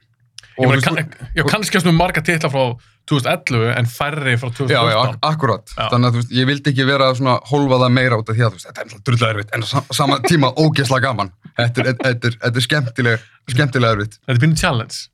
Ég 0.57 0.65
Og 0.67 0.71
meina, 0.71 0.83
kann, 0.83 1.17
já, 1.37 1.43
kannski 1.51 1.83
með 1.85 1.97
marga 1.99 2.23
titla 2.25 2.49
frá 2.53 2.63
2011 3.11 3.75
en 3.79 3.87
færri 3.87 4.37
frá 4.41 4.49
Já, 4.51 4.81
já, 4.83 4.95
2014. 4.97 5.17
ak 5.17 5.27
akkurat. 5.33 5.75
Já. 5.77 5.89
Þannig 5.93 6.07
að 6.09 6.15
þú 6.17 6.23
veist, 6.23 6.33
ég 6.41 6.47
vildi 6.51 6.73
ekki 6.73 6.87
vera 6.89 7.11
svona 7.15 7.35
hólfa 7.51 7.81
það 7.85 7.93
meira 7.99 8.19
út 8.21 8.31
af 8.33 8.37
því 8.39 8.47
að 8.47 8.55
veist, 8.57 8.67
þetta 8.71 8.81
er 8.81 8.87
náttúrulega 8.87 9.11
drullega 9.11 9.35
erfitt, 9.37 9.53
en 9.55 9.63
á 9.63 9.67
sam 9.71 9.85
sama 10.01 10.17
tíma 10.27 10.51
ógeðslega 10.59 11.05
gaman. 11.07 11.31
Þetta 11.57 11.85
er, 11.85 11.93
þetta 12.03 12.31
er, 12.33 12.39
þetta 12.47 12.57
er 12.63 12.67
skemmtileg, 12.67 13.29
skemmtilega 13.55 13.99
erfitt. 13.99 14.19
Þetta 14.27 14.35
er 14.41 14.43
pínu 14.47 14.59
challenge. 14.63 15.05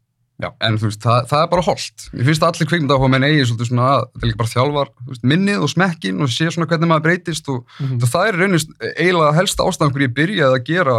Já, 0.43 0.49
en 0.67 0.75
þú 0.81 0.89
veist, 0.89 1.03
það, 1.05 1.27
það 1.31 1.43
er 1.45 1.51
bara 1.53 1.63
holdt. 1.69 2.05
Ég 2.19 2.25
finnst 2.27 2.43
að 2.43 2.49
allir 2.57 2.69
kvikmynda 2.73 2.95
áhuga 2.97 3.11
menn 3.13 3.27
eigi 3.29 3.45
svolítið 3.47 3.69
svona 3.69 3.91
að, 3.93 4.07
er 4.19 4.27
líka 4.27 4.39
bara 4.41 4.51
þjálfar, 4.51 4.89
veist, 5.13 5.23
minnið 5.31 5.61
og 5.63 5.71
smekkin 5.71 6.25
og 6.25 6.33
sé 6.33 6.49
svona 6.51 6.67
hvernig 6.73 6.89
maður 6.91 7.05
breytist 7.05 7.51
og 7.53 7.61
Mhm. 7.79 8.01
það, 8.03 8.09
það 8.15 8.27
er 8.33 8.39
raunist 8.41 8.73
eiginlega 8.97 9.37
helsta 9.37 9.63
ástæðan 9.69 9.93
hverju 9.95 10.09
ég 10.09 10.17
byrjaði 10.17 10.57
að 10.59 10.65
gera 10.73 10.97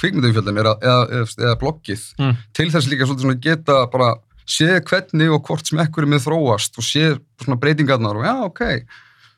kvikmyndaumfjöldin 0.00 0.60
eða, 0.62 0.74
eða, 0.82 1.24
eða, 1.38 1.56
bloggið 1.60 2.02
Mm. 2.18 2.36
til 2.54 2.68
þess 2.70 2.88
líka 2.90 3.06
svolítið 3.08 3.26
svona 3.26 3.40
geta 3.40 3.78
bara 3.92 4.14
séð 4.46 4.80
hvernig 4.86 5.32
og 5.34 5.42
hvort 5.48 5.66
smekkur 5.66 6.04
er 6.06 6.10
með 6.14 6.24
þróast 6.28 6.78
og 6.78 6.84
séð 6.86 7.18
svona 7.42 7.58
breytingarnar 7.60 8.16
og 8.20 8.24
já, 8.24 8.34
ok, 8.46 8.60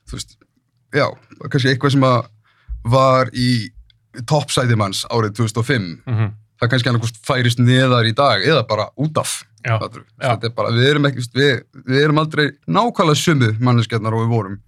þú 0.09 0.19
veist, 0.19 0.37
já, 0.95 1.07
kannski 1.49 1.73
eitthvað 1.73 1.93
sem 1.97 2.05
að 2.09 2.27
var 2.85 3.31
í 3.35 3.49
toppsæði 4.29 4.77
manns 4.77 5.05
árið 5.11 5.35
2005 5.41 6.03
Mhm. 6.07 6.33
það 6.61 6.71
kannski 6.73 6.89
annarkost 6.91 7.21
færist 7.27 7.59
neðar 7.63 8.07
í 8.09 8.15
dag 8.15 8.43
eða 8.43 8.67
bara 8.69 8.89
út 8.99 9.17
af 9.19 9.45
Já, 9.67 9.75
já. 10.23 10.39
Er 10.45 10.51
bara, 10.55 10.71
við 10.71 10.87
erum 10.87 11.05
ekki, 11.09 11.23
við, 11.35 11.63
við 11.85 12.05
erum 12.05 12.19
aldrei 12.23 12.45
nákvæmlega 12.71 13.17
sumu 13.19 13.49
manneskjarnar 13.59 14.15
og 14.15 14.23
við 14.23 14.29
vorum. 14.31 14.59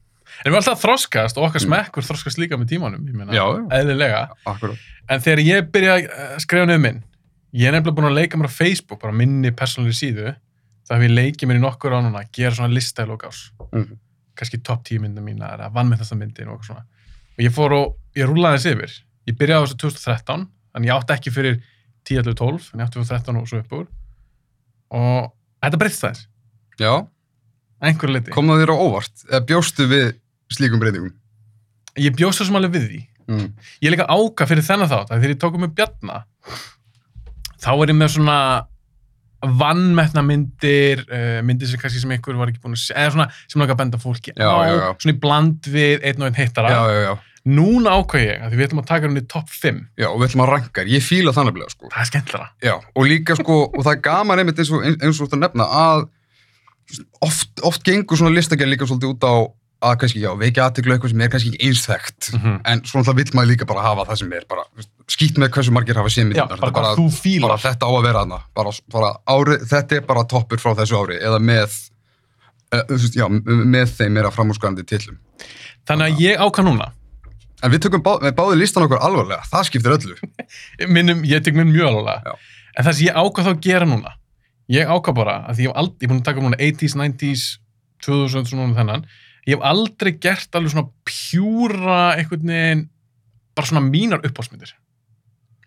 En 0.45 0.53
við 0.53 0.57
alltaf 0.61 0.81
þroskast 0.81 1.37
og 1.37 1.49
okkar 1.51 1.61
smekkur 1.61 2.03
þroskast 2.07 2.39
líka 2.41 2.57
með 2.57 2.71
tímanum, 2.75 3.03
ég 3.07 3.15
meina, 3.15 3.33
Mm. 3.33 3.67
Eðlilega. 3.77 4.29
Akkurat. 4.47 4.79
En 5.09 5.21
þegar 5.21 5.43
ég 5.45 5.71
byrja 5.71 5.97
að 6.01 6.39
skrifa 6.41 6.67
niður 6.67 6.81
minn, 6.81 7.03
ég 7.53 7.69
er 7.69 7.73
nefnilega 7.77 7.97
búin 7.99 8.09
að 8.11 8.15
leika 8.21 8.39
mér 8.39 8.49
á 8.49 8.53
Facebook, 8.55 9.01
bara 9.03 9.13
minni 9.13 9.51
persónuleg 9.51 9.93
síðu, 9.99 10.37
það 10.89 10.97
hef 10.97 11.05
ég 11.11 11.15
leikið 11.19 11.49
mér 11.51 11.57
í 11.61 11.65
nokkur 11.67 11.93
á 11.93 11.99
núna, 12.01 12.25
gera 12.33 12.55
svona 12.57 12.73
lista 12.73 13.05
í 13.05 13.07
lókás, 13.11 13.51
Mhm. 13.73 13.99
kannski 14.37 14.63
topp 14.63 14.85
10 14.85 14.99
myndum 15.01 15.25
mína, 15.25 15.53
eða 15.59 15.73
vannmyndasta 15.75 16.17
myndin 16.17 16.49
og 16.49 16.61
eitthvað 16.61 16.67
svona. 16.67 16.85
Og 17.39 17.45
ég 17.45 17.53
fór 17.53 17.73
og, 17.73 17.97
ég 18.17 18.27
rúlaði 18.27 18.57
þessi 18.59 18.73
yfir. 18.77 18.93
Ég 19.29 19.37
byrjaði 19.37 19.61
á 19.61 19.67
þessu 19.67 19.77
2013, 19.77 20.49
en 20.75 20.83
ég 20.85 20.91
átti 20.97 21.13
ekki 21.19 21.31
fyrir 21.31 21.61
10-12, 22.05 22.73
en 22.73 22.81
ég 22.81 22.87
átti 22.87 22.99
fyrir 22.99 23.09
13 23.21 23.37
og 23.37 23.47
svo 23.49 23.59
upp 23.59 23.71
úr. 23.73 23.87
Og 24.91 25.33
þetta 25.63 25.79
breytst 25.79 26.03
þær, 26.03 26.27
Já, 26.81 27.07
einhverju 27.83 28.15
liti. 28.15 28.31
kom 28.33 28.47
það 28.49 28.65
þér 28.65 28.73
á 28.73 28.77
óvart, 28.81 29.25
eða 29.31 29.47
bjóstu 29.47 29.87
við 29.91 30.15
slíkum 30.55 30.83
breytingum? 30.83 31.15
Ég 32.01 32.15
bjóst 32.17 32.43
sem 32.45 32.57
alveg 32.59 32.75
við 32.77 32.89
því. 32.89 33.01
Mm. 33.31 33.47
ég 33.79 33.87
er 33.87 33.95
líka 33.95 34.09
áka 34.11 34.47
fyrir 34.51 34.65
þennan 34.67 34.89
þátt 34.91 35.11
að 35.13 35.21
þegar 35.21 35.33
ég 35.35 35.39
tókum 35.39 35.63
með 35.63 35.75
Bjarna 35.79 36.17
þá 37.63 37.71
er 37.77 37.93
ég 37.93 37.99
með 38.01 38.09
svona 38.17 38.39
vannmetna 39.61 40.23
myndir, 40.27 41.01
uh, 41.09 41.39
myndir 41.47 41.71
sem 41.71 41.81
kannski 41.81 42.03
sem 42.03 42.11
einhver 42.13 42.37
var 42.37 42.51
ekki 42.51 42.61
búin 42.61 42.75
að 42.77 42.83
segja, 42.83 43.05
eða 43.05 43.13
svona 43.15 43.27
sem 43.47 43.63
langar 43.63 43.77
að 43.77 43.81
benda 43.85 44.01
fólki 44.03 44.35
Já, 44.35 44.51
á, 44.51 44.59
já, 44.67 44.75
já. 44.81 44.89
svona 45.01 45.15
í 45.15 45.21
bland 45.23 45.69
við 45.73 46.05
einn 46.11 46.21
og 46.25 46.27
einn 46.29 46.41
hittara. 46.41 46.73
já, 46.75 46.81
já, 46.91 47.03
já, 47.07 47.13
Núna 47.51 47.95
ákveð 47.97 48.27
ég 48.27 48.43
að 48.45 48.57
við 48.59 48.67
ætlum 48.67 48.83
að 48.83 48.89
taka 48.91 49.09
hún 49.09 49.17
í 49.17 49.23
topp 49.31 49.55
5. 49.63 49.79
já, 49.97 50.09
og 50.11 50.19
við 50.21 50.27
ætlum 50.27 50.43
að 50.45 50.51
ranka 50.51 50.83
þér. 50.83 50.91
ég 50.93 51.07
fíla 51.07 51.33
þannig 51.33 51.57
að 51.63 51.71
sko. 51.73 51.89
Það 51.95 52.03
er 52.03 52.09
skemmtilega. 52.11 52.49
Já, 52.67 52.75
og 52.93 53.07
líka 53.09 53.37
sko, 53.39 53.57
og 53.71 53.81
það 53.87 53.95
er 53.95 54.03
gaman 54.05 54.43
einmitt 54.43 54.61
eins 54.61 54.73
og, 54.77 54.85
eins 54.85 55.07
og 55.15 55.23
þú 55.23 55.29
ert 55.31 55.37
að 55.39 55.43
nefna 55.47 55.69
að 55.81 56.05
oft, 57.25 57.63
oft 57.65 57.87
gengur 57.87 58.21
svona 58.21 58.35
listagerð 58.37 58.75
líka 58.75 58.91
svolítið 58.91 59.15
út 59.15 59.25
á 59.25 59.35
að 59.81 59.95
kannski, 60.03 60.21
já, 60.21 60.31
veikja 60.37 60.65
aðtöklu 60.69 60.93
eitthvað 60.95 61.13
sem 61.15 61.21
er 61.25 61.31
kannski 61.33 61.51
ekki 61.55 61.67
eins 61.69 61.83
þekkt 61.89 62.27
Mhm. 62.37 62.57
en 62.69 62.81
svona 62.85 63.15
vill 63.17 63.31
maður 63.33 63.49
líka 63.53 63.67
bara 63.67 63.81
hafa 63.83 64.05
það 64.11 64.19
sem 64.19 64.33
er 64.37 64.45
bara, 64.49 64.65
skýt 65.09 65.39
með 65.41 65.49
hversu 65.55 65.73
margir 65.73 65.97
hafa 65.97 66.09
séð 66.13 66.35
Já, 66.35 66.45
myndirnar, 66.45 66.73
bara 66.73 66.95
fílar. 67.11 67.49
bara 67.49 67.59
þetta 67.65 67.87
á 67.89 67.93
að 67.97 68.03
vera 68.05 68.19
hana 68.25 68.39
bara, 68.55 68.71
bara 68.93 69.11
ári, 69.27 69.57
þetta 69.65 69.97
er 69.97 70.01
bara 70.07 70.25
toppur 70.25 70.59
frá 70.61 70.75
þessu 70.77 70.99
ári 71.01 71.17
eða 71.23 71.41
með 71.41 71.79
uh, 72.73 72.83
já, 73.17 73.27
með 73.29 73.87
þeim 73.97 74.13
meira 74.13 74.31
framúrskarandi 74.31 74.85
tillum 74.87 75.17
Þannig 75.89 76.07
að 76.13 76.21
ég 76.21 76.37
ákvað 76.39 76.65
núna. 76.69 76.91
en 77.63 77.71
við 77.73 77.81
tökum 77.87 78.03
bá, 78.05 78.19
við 78.21 78.33
báðum 78.37 78.59
listan 78.61 78.85
okkur 78.85 79.01
alvarlega 79.01 79.43
það 79.51 79.65
skiptir 79.71 79.97
öllu 79.97 80.17
Minnum, 80.95 81.25
ég 81.25 81.43
tek 81.45 81.55
minn 81.57 81.73
mjög 81.73 81.89
alveg. 81.89 82.21
Já. 82.25 82.35
En 82.77 82.85
það 82.85 82.93
sem 82.93 83.07
ég 83.07 83.17
ákvað 83.17 83.45
þá 83.49 83.51
að 83.57 83.61
gera 83.65 83.87
núna, 83.89 84.13
ég 84.69 84.87
ákvað 84.87 85.15
bara, 85.15 85.35
að 85.49 85.59
ég 85.65 85.71
hef 85.73 85.77
aldrei, 85.77 86.05
ég 86.05 86.11
búin 89.47 89.49
að 89.49 89.49
taka 89.49 89.49
núna 89.49 89.49
80s, 89.49 89.49
90s, 89.49 89.49
2000, 89.49 89.49
svona 89.49 89.49
þennan, 89.49 89.49
ég 89.49 89.57
hef 89.57 89.65
aldrei 89.71 90.13
gert 90.21 90.55
alveg 90.59 90.73
svona 90.75 90.91
pjúra 91.09 91.99
einhvern 92.17 92.53
veginn, 92.55 92.83
bara 93.57 93.67
svona 93.71 93.83
mínar 93.87 94.21
uppáhaldsmyndir. 94.27 94.75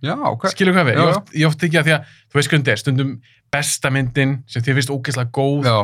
já, 0.03 0.13
ok, 0.19 0.47
Skilur 0.51 0.73
hvað 0.75 0.89
við? 0.89 0.93
Já, 0.93 0.99
Ég 0.99 1.09
já. 1.09 1.15
oft, 1.17 1.33
ég 1.33 1.47
oft 1.47 1.63
ekki 1.63 1.79
að 1.79 1.87
því 1.87 1.93
að, 1.95 2.07
þú 2.29 2.39
veist 2.39 2.49
hvernig 2.51 2.65
þetta 2.65 2.71
er, 2.75 2.81
stundum 2.83 3.11
besta 3.53 3.89
myndin 3.93 4.31
sem 4.49 4.63
þið 4.65 4.77
finnst 4.79 4.91
ógeðslega 4.93 5.31
góð, 5.31 5.67
já, 5.69 5.77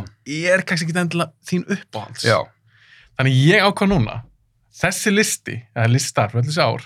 er 0.53 0.63
kannski 0.67 0.88
ekki 0.89 1.00
endilega 1.00 1.31
þín 1.46 1.65
uppáhalds. 1.69 2.24
já 2.25 2.39
Þannig 3.19 3.36
ég 3.46 3.65
ákvað 3.67 3.89
núna, 3.91 4.13
þessi 4.79 5.12
listi, 5.12 5.55
eða 5.75 5.89
listar 5.91 6.29
fyrir 6.31 6.41
allir 6.43 6.53
þessi 6.53 6.63
ár, 6.63 6.86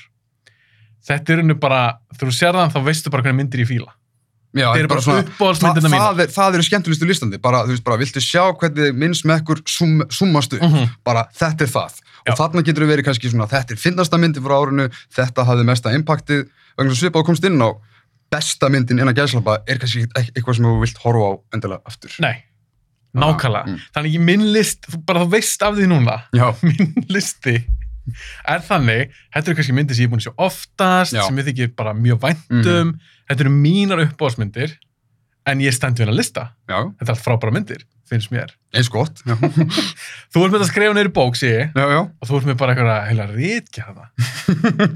þetta 1.07 1.33
er 1.33 1.41
unnu 1.43 1.55
bara, 1.61 1.81
þú 2.17 2.31
sér 2.33 2.57
það, 2.57 2.71
þá 2.73 2.79
veistu 2.87 3.11
bara 3.13 3.23
hvernig 3.25 3.43
myndir 3.43 3.61
ég 3.63 3.69
fíla. 3.69 3.93
Já, 4.53 4.67
Þeir 4.75 4.83
eru 4.83 4.87
bara 4.91 5.01
Þa, 5.01 5.13
uppáhaldsmyndirna 5.25 5.89
mínar. 5.89 6.01
það, 6.13 6.19
er, 6.23 6.27
það 6.35 6.53
eru 6.59 6.63
skemmtulistu 6.67 7.07
listandi, 7.09 7.39
bara, 7.41 7.63
þú 7.65 7.73
veist, 7.73 7.83
bara, 7.83 7.97
viltu 7.97 8.21
sjá 8.21 8.43
hvernig 8.61 8.93
minn 8.95 9.15
smekkur 9.17 9.61
sum, 9.65 10.03
summast 10.13 10.53
upp, 10.53 10.61
Mhm. 10.61 10.89
bara, 11.03 11.23
þetta 11.33 11.61
er 11.65 11.71
það. 11.73 11.95
Já. 12.27 12.31
Og 12.31 12.37
þarna 12.37 12.61
getur 12.63 12.85
verið 12.87 13.03
kannski 13.07 13.31
svona, 13.33 13.47
þetta 13.49 13.71
er 13.73 13.81
finnasta 13.81 14.17
myndi 14.21 14.39
frá 14.39 14.53
árinu, 14.61 14.85
þetta 15.11 15.43
hafði 15.49 15.65
mesta 15.65 15.89
impactið, 15.97 16.45
svo 16.77 16.93
svipað 16.95 17.19
og 17.23 17.25
komst 17.25 17.43
inn 17.49 17.57
á, 17.59 17.69
besta 18.31 18.69
myndin 18.69 18.99
innan 19.01 19.13
gæslapa 19.17 19.57
er 19.67 19.77
kannski 19.81 20.05
ekki 20.15 20.31
eitthvað 20.37 20.55
sem 20.55 20.65
þú 20.65 20.79
vilt 20.85 20.97
horfa 21.03 21.25
á 21.25 21.31
endilega 21.53 21.81
aftur. 21.89 22.11
Nei, 22.21 22.35
nákvæmlega. 23.17 23.65
Mm. 23.67 23.79
Þannig 23.95 24.13
ég 24.13 24.21
minn 24.21 24.45
list, 24.53 24.85
þú 24.89 25.01
bara 25.05 25.25
þú 25.25 25.29
veist 25.33 25.61
af 25.65 25.75
því 25.75 25.85
núna, 25.91 26.15
Já, 26.33 26.53
minn 26.69 26.93
listi 27.09 27.65
er 28.53 28.63
þannig, 28.67 29.13
þetta 29.33 29.49
eru 29.51 29.57
kannski 29.59 29.75
myndir 29.77 29.95
sem 29.97 30.03
ég 30.05 30.09
er 30.09 30.13
búin 30.13 30.21
að 30.23 30.27
sjá 30.27 30.33
oftast, 30.47 31.15
Já. 31.15 31.21
sem 31.27 31.37
ég 31.41 31.47
þykir 31.49 31.73
bara 31.79 31.93
mjög 31.97 32.19
væntum, 32.25 32.95
þetta 33.29 33.45
eru 33.45 33.53
mínar 33.55 34.03
uppáhaldsmyndir, 34.07 34.75
en 35.49 35.59
ég 35.63 35.75
stend 35.75 35.99
við 35.99 36.07
að 36.11 36.19
lista. 36.21 36.43
já, 36.69 36.77
Þetta 36.99 37.09
er 37.09 37.13
allt 37.15 37.23
frábæra 37.25 37.51
myndir, 37.55 37.81
finnst 38.09 38.31
mér. 38.31 38.53
eins 38.73 38.89
gott. 38.91 39.19
Þú 40.31 40.43
ert 40.45 40.53
með 40.55 40.61
að 40.63 40.69
skrifa 40.71 40.95
neyri 40.97 41.11
bók, 41.15 41.35
sé 41.39 41.49
ég, 41.51 41.71
já, 41.75 41.85
já. 41.95 42.01
og 42.07 42.27
þú 42.29 42.37
ert 42.39 42.47
með 42.51 42.57
bara 42.61 42.75
eitthvað 42.75 43.07
heila 43.09 43.27
rítkjara 43.31 44.09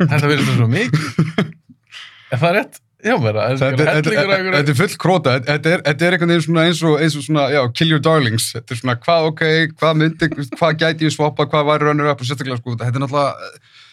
Þetta 0.08 0.28
verður 0.32 0.54
svo 0.56 0.68
mikið. 0.72 1.54
Er 2.36 2.40
það 2.42 2.56
rétt? 2.58 2.80
Já, 3.06 3.14
vera. 3.22 3.44
Er 3.54 3.60
Þetta, 3.62 4.62
er 4.72 4.78
full 4.78 4.96
króta, 4.98 5.36
þetta 5.46 5.70
er, 5.76 5.82
er 5.86 6.16
einhvern 6.18 6.32
veginn 6.34 6.58
eins 6.64 6.80
og, 6.82 6.96
eins 6.98 7.16
og 7.20 7.22
svona, 7.28 7.44
já, 7.54 7.60
kill 7.78 7.92
your 7.94 8.02
darlings, 8.02 8.48
þetta 8.56 8.74
er 8.74 8.80
svona 8.80 8.96
hvað, 9.04 9.28
ok, 9.32 9.42
hvað 9.78 10.00
myndi, 10.02 10.30
hvað 10.58 10.80
gæti 10.82 11.06
ég 11.06 11.14
svoppa, 11.14 11.46
hvað 11.52 11.68
væri 11.70 11.86
runner 11.86 12.10
up 12.10 12.24
og 12.24 12.26
sérstaklega, 12.26 12.58
sko, 12.58 12.74
þetta 12.80 12.98
er 12.98 13.04
náttúrulega, 13.04 13.52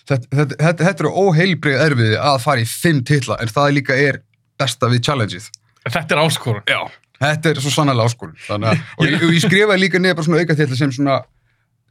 þetta, 0.09 0.29
þetta, 0.39 0.57
þetta, 0.63 0.87
þetta 0.89 1.05
eru 1.05 1.13
óheilbrið 1.21 1.83
erfiði 1.85 2.17
að 2.31 2.39
fara 2.47 2.65
í 2.65 2.69
fimm 2.71 3.03
titla, 3.05 3.37
en 3.45 3.53
það 3.53 3.75
líka 3.77 3.99
er 4.07 4.21
besta 4.63 4.89
við 4.89 5.03
challengeið. 5.11 5.51
Þetta 5.85 6.17
er 6.17 6.23
áskorun. 6.25 6.63
Já. 6.73 6.81
Þetta 7.21 7.51
er 7.53 7.61
svo 7.61 7.73
sannlega 7.77 8.09
áskorun, 8.09 8.39
þannig 8.49 8.71
að, 8.73 8.81
og 8.97 9.11
ég, 9.11 9.27
ég 9.37 9.45
skrifaði 9.45 9.83
líka 9.85 10.01
niður 10.01 10.17
bara 10.23 10.29
svona 10.31 10.41
auka 10.41 10.57
titla 10.63 10.79
sem 10.81 10.95
svona, 10.97 11.19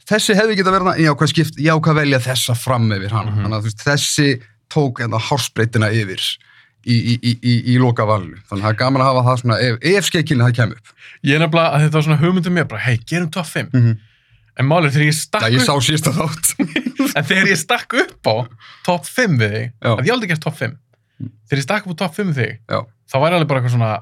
þessi 0.10 0.34
hefði 0.40 0.58
geta 0.60 0.74
verið, 0.74 0.98
já, 1.06 1.14
hvað 1.22 1.32
skipt, 1.32 1.62
já, 1.62 1.76
hvað 1.78 2.02
velja 2.02 2.20
þessa 2.26 2.58
fram 2.58 2.90
yfir 2.98 3.14
hana, 3.14 3.32
Mhm. 3.32 3.46
þannig 3.46 3.60
að 3.60 3.62
þú 3.62 3.70
veist, 3.70 3.86
þessi 3.86 4.28
tók 4.74 5.04
enda 5.06 5.22
hársbreytina 5.30 5.92
yfir 5.94 6.26
í, 6.84 6.96
í, 6.96 7.14
í, 7.16 7.34
í, 7.40 7.54
í 7.74 7.76
loka 7.82 8.06
valinu. 8.08 8.40
Þannig 8.50 8.64
að 8.64 8.66
það 8.66 8.74
er 8.74 8.80
gaman 8.82 9.04
að 9.04 9.10
hafa 9.10 9.24
það 9.28 9.42
svona, 9.42 9.60
ef, 9.64 9.78
ef 9.94 10.08
skekkilin 10.10 10.46
það 10.46 10.56
kemur 10.60 10.80
upp. 10.80 10.94
Ég 11.24 11.38
er 11.38 11.44
nefnilega 11.44 11.70
að 11.70 11.86
þetta 11.86 11.98
var 11.98 12.06
svona 12.08 12.20
hugmyndum 12.22 12.58
mér, 12.58 12.68
bara, 12.72 12.84
hei, 12.84 12.96
gerum 13.10 13.30
top 13.34 13.50
5. 13.50 13.70
Mm 13.74 13.86
-hmm. 13.86 14.02
En 14.54 14.70
málið 14.70 14.94
þegar 14.94 15.08
ég 15.08 15.18
stakk 15.18 15.44
Já, 15.44 15.50
ég 15.50 15.64
upp, 15.64 15.66
sá 15.66 15.76
sísta 15.82 16.14
þátt. 16.14 16.50
en 17.18 17.28
þegar 17.30 17.48
ég 17.50 17.58
stakk 17.58 17.94
upp 18.04 18.30
á 18.30 18.36
top 18.86 19.06
5 19.10 19.38
við 19.40 19.56
þig, 19.56 19.68
Já. 19.82 19.92
að 19.96 20.06
ég 20.06 20.14
aldrei 20.14 20.30
gert 20.30 20.44
top 20.44 20.58
5. 20.60 20.76
Þegar 21.50 21.62
ég 21.62 21.66
stakk 21.66 21.88
upp 21.88 21.96
á 21.96 22.02
top 22.04 22.16
5 22.20 22.28
við 22.30 22.42
þig, 22.42 22.60
Já. 22.70 22.80
þá 23.10 23.16
ég 23.18 23.34
alveg 23.34 23.48
bara 23.50 23.60
eitthvað 23.60 23.76
svona, 23.78 23.94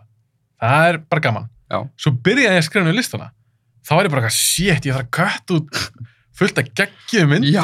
það 0.60 0.88
er 0.90 0.98
bara 1.08 1.26
gaman. 1.28 1.48
Já. 1.72 1.80
Svo 1.96 2.12
byrjaði 2.12 2.58
ég 2.58 2.64
að 2.64 2.68
skrifa 2.68 2.86
niður 2.86 3.00
listana. 3.00 3.32
Þá 3.88 3.94
var 3.96 4.06
ég 4.06 4.12
bara 4.12 4.22
eitthvað, 4.22 4.40
shit, 4.42 4.86
ég 4.86 4.98
þarf 4.98 5.08
að 5.08 5.14
kött 5.18 5.56
út 5.56 5.82
fullt 6.42 6.60
að 6.62 6.70
geggjum 6.82 7.32
myndum. 7.32 7.54
Já. 7.54 7.64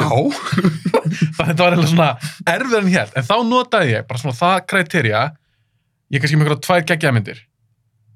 Það 1.36 1.50
þetta 1.50 1.62
var 1.64 1.74
eitthvað 1.76 1.90
svona 1.92 2.08
erfiðar 2.54 2.82
en 2.84 2.90
hér. 2.94 3.12
En 3.18 3.26
þá 3.28 3.34
notaði 3.48 3.92
ég 3.94 4.06
bara 4.08 4.22
svona 4.22 4.38
það 4.38 4.56
kriterja, 4.70 5.22
ég 6.08 6.18
er 6.18 6.24
kannski 6.24 6.38
með 6.40 6.48
eitthvað 6.48 6.64
tvær 6.68 6.86
geggjaðmyndir 6.92 7.40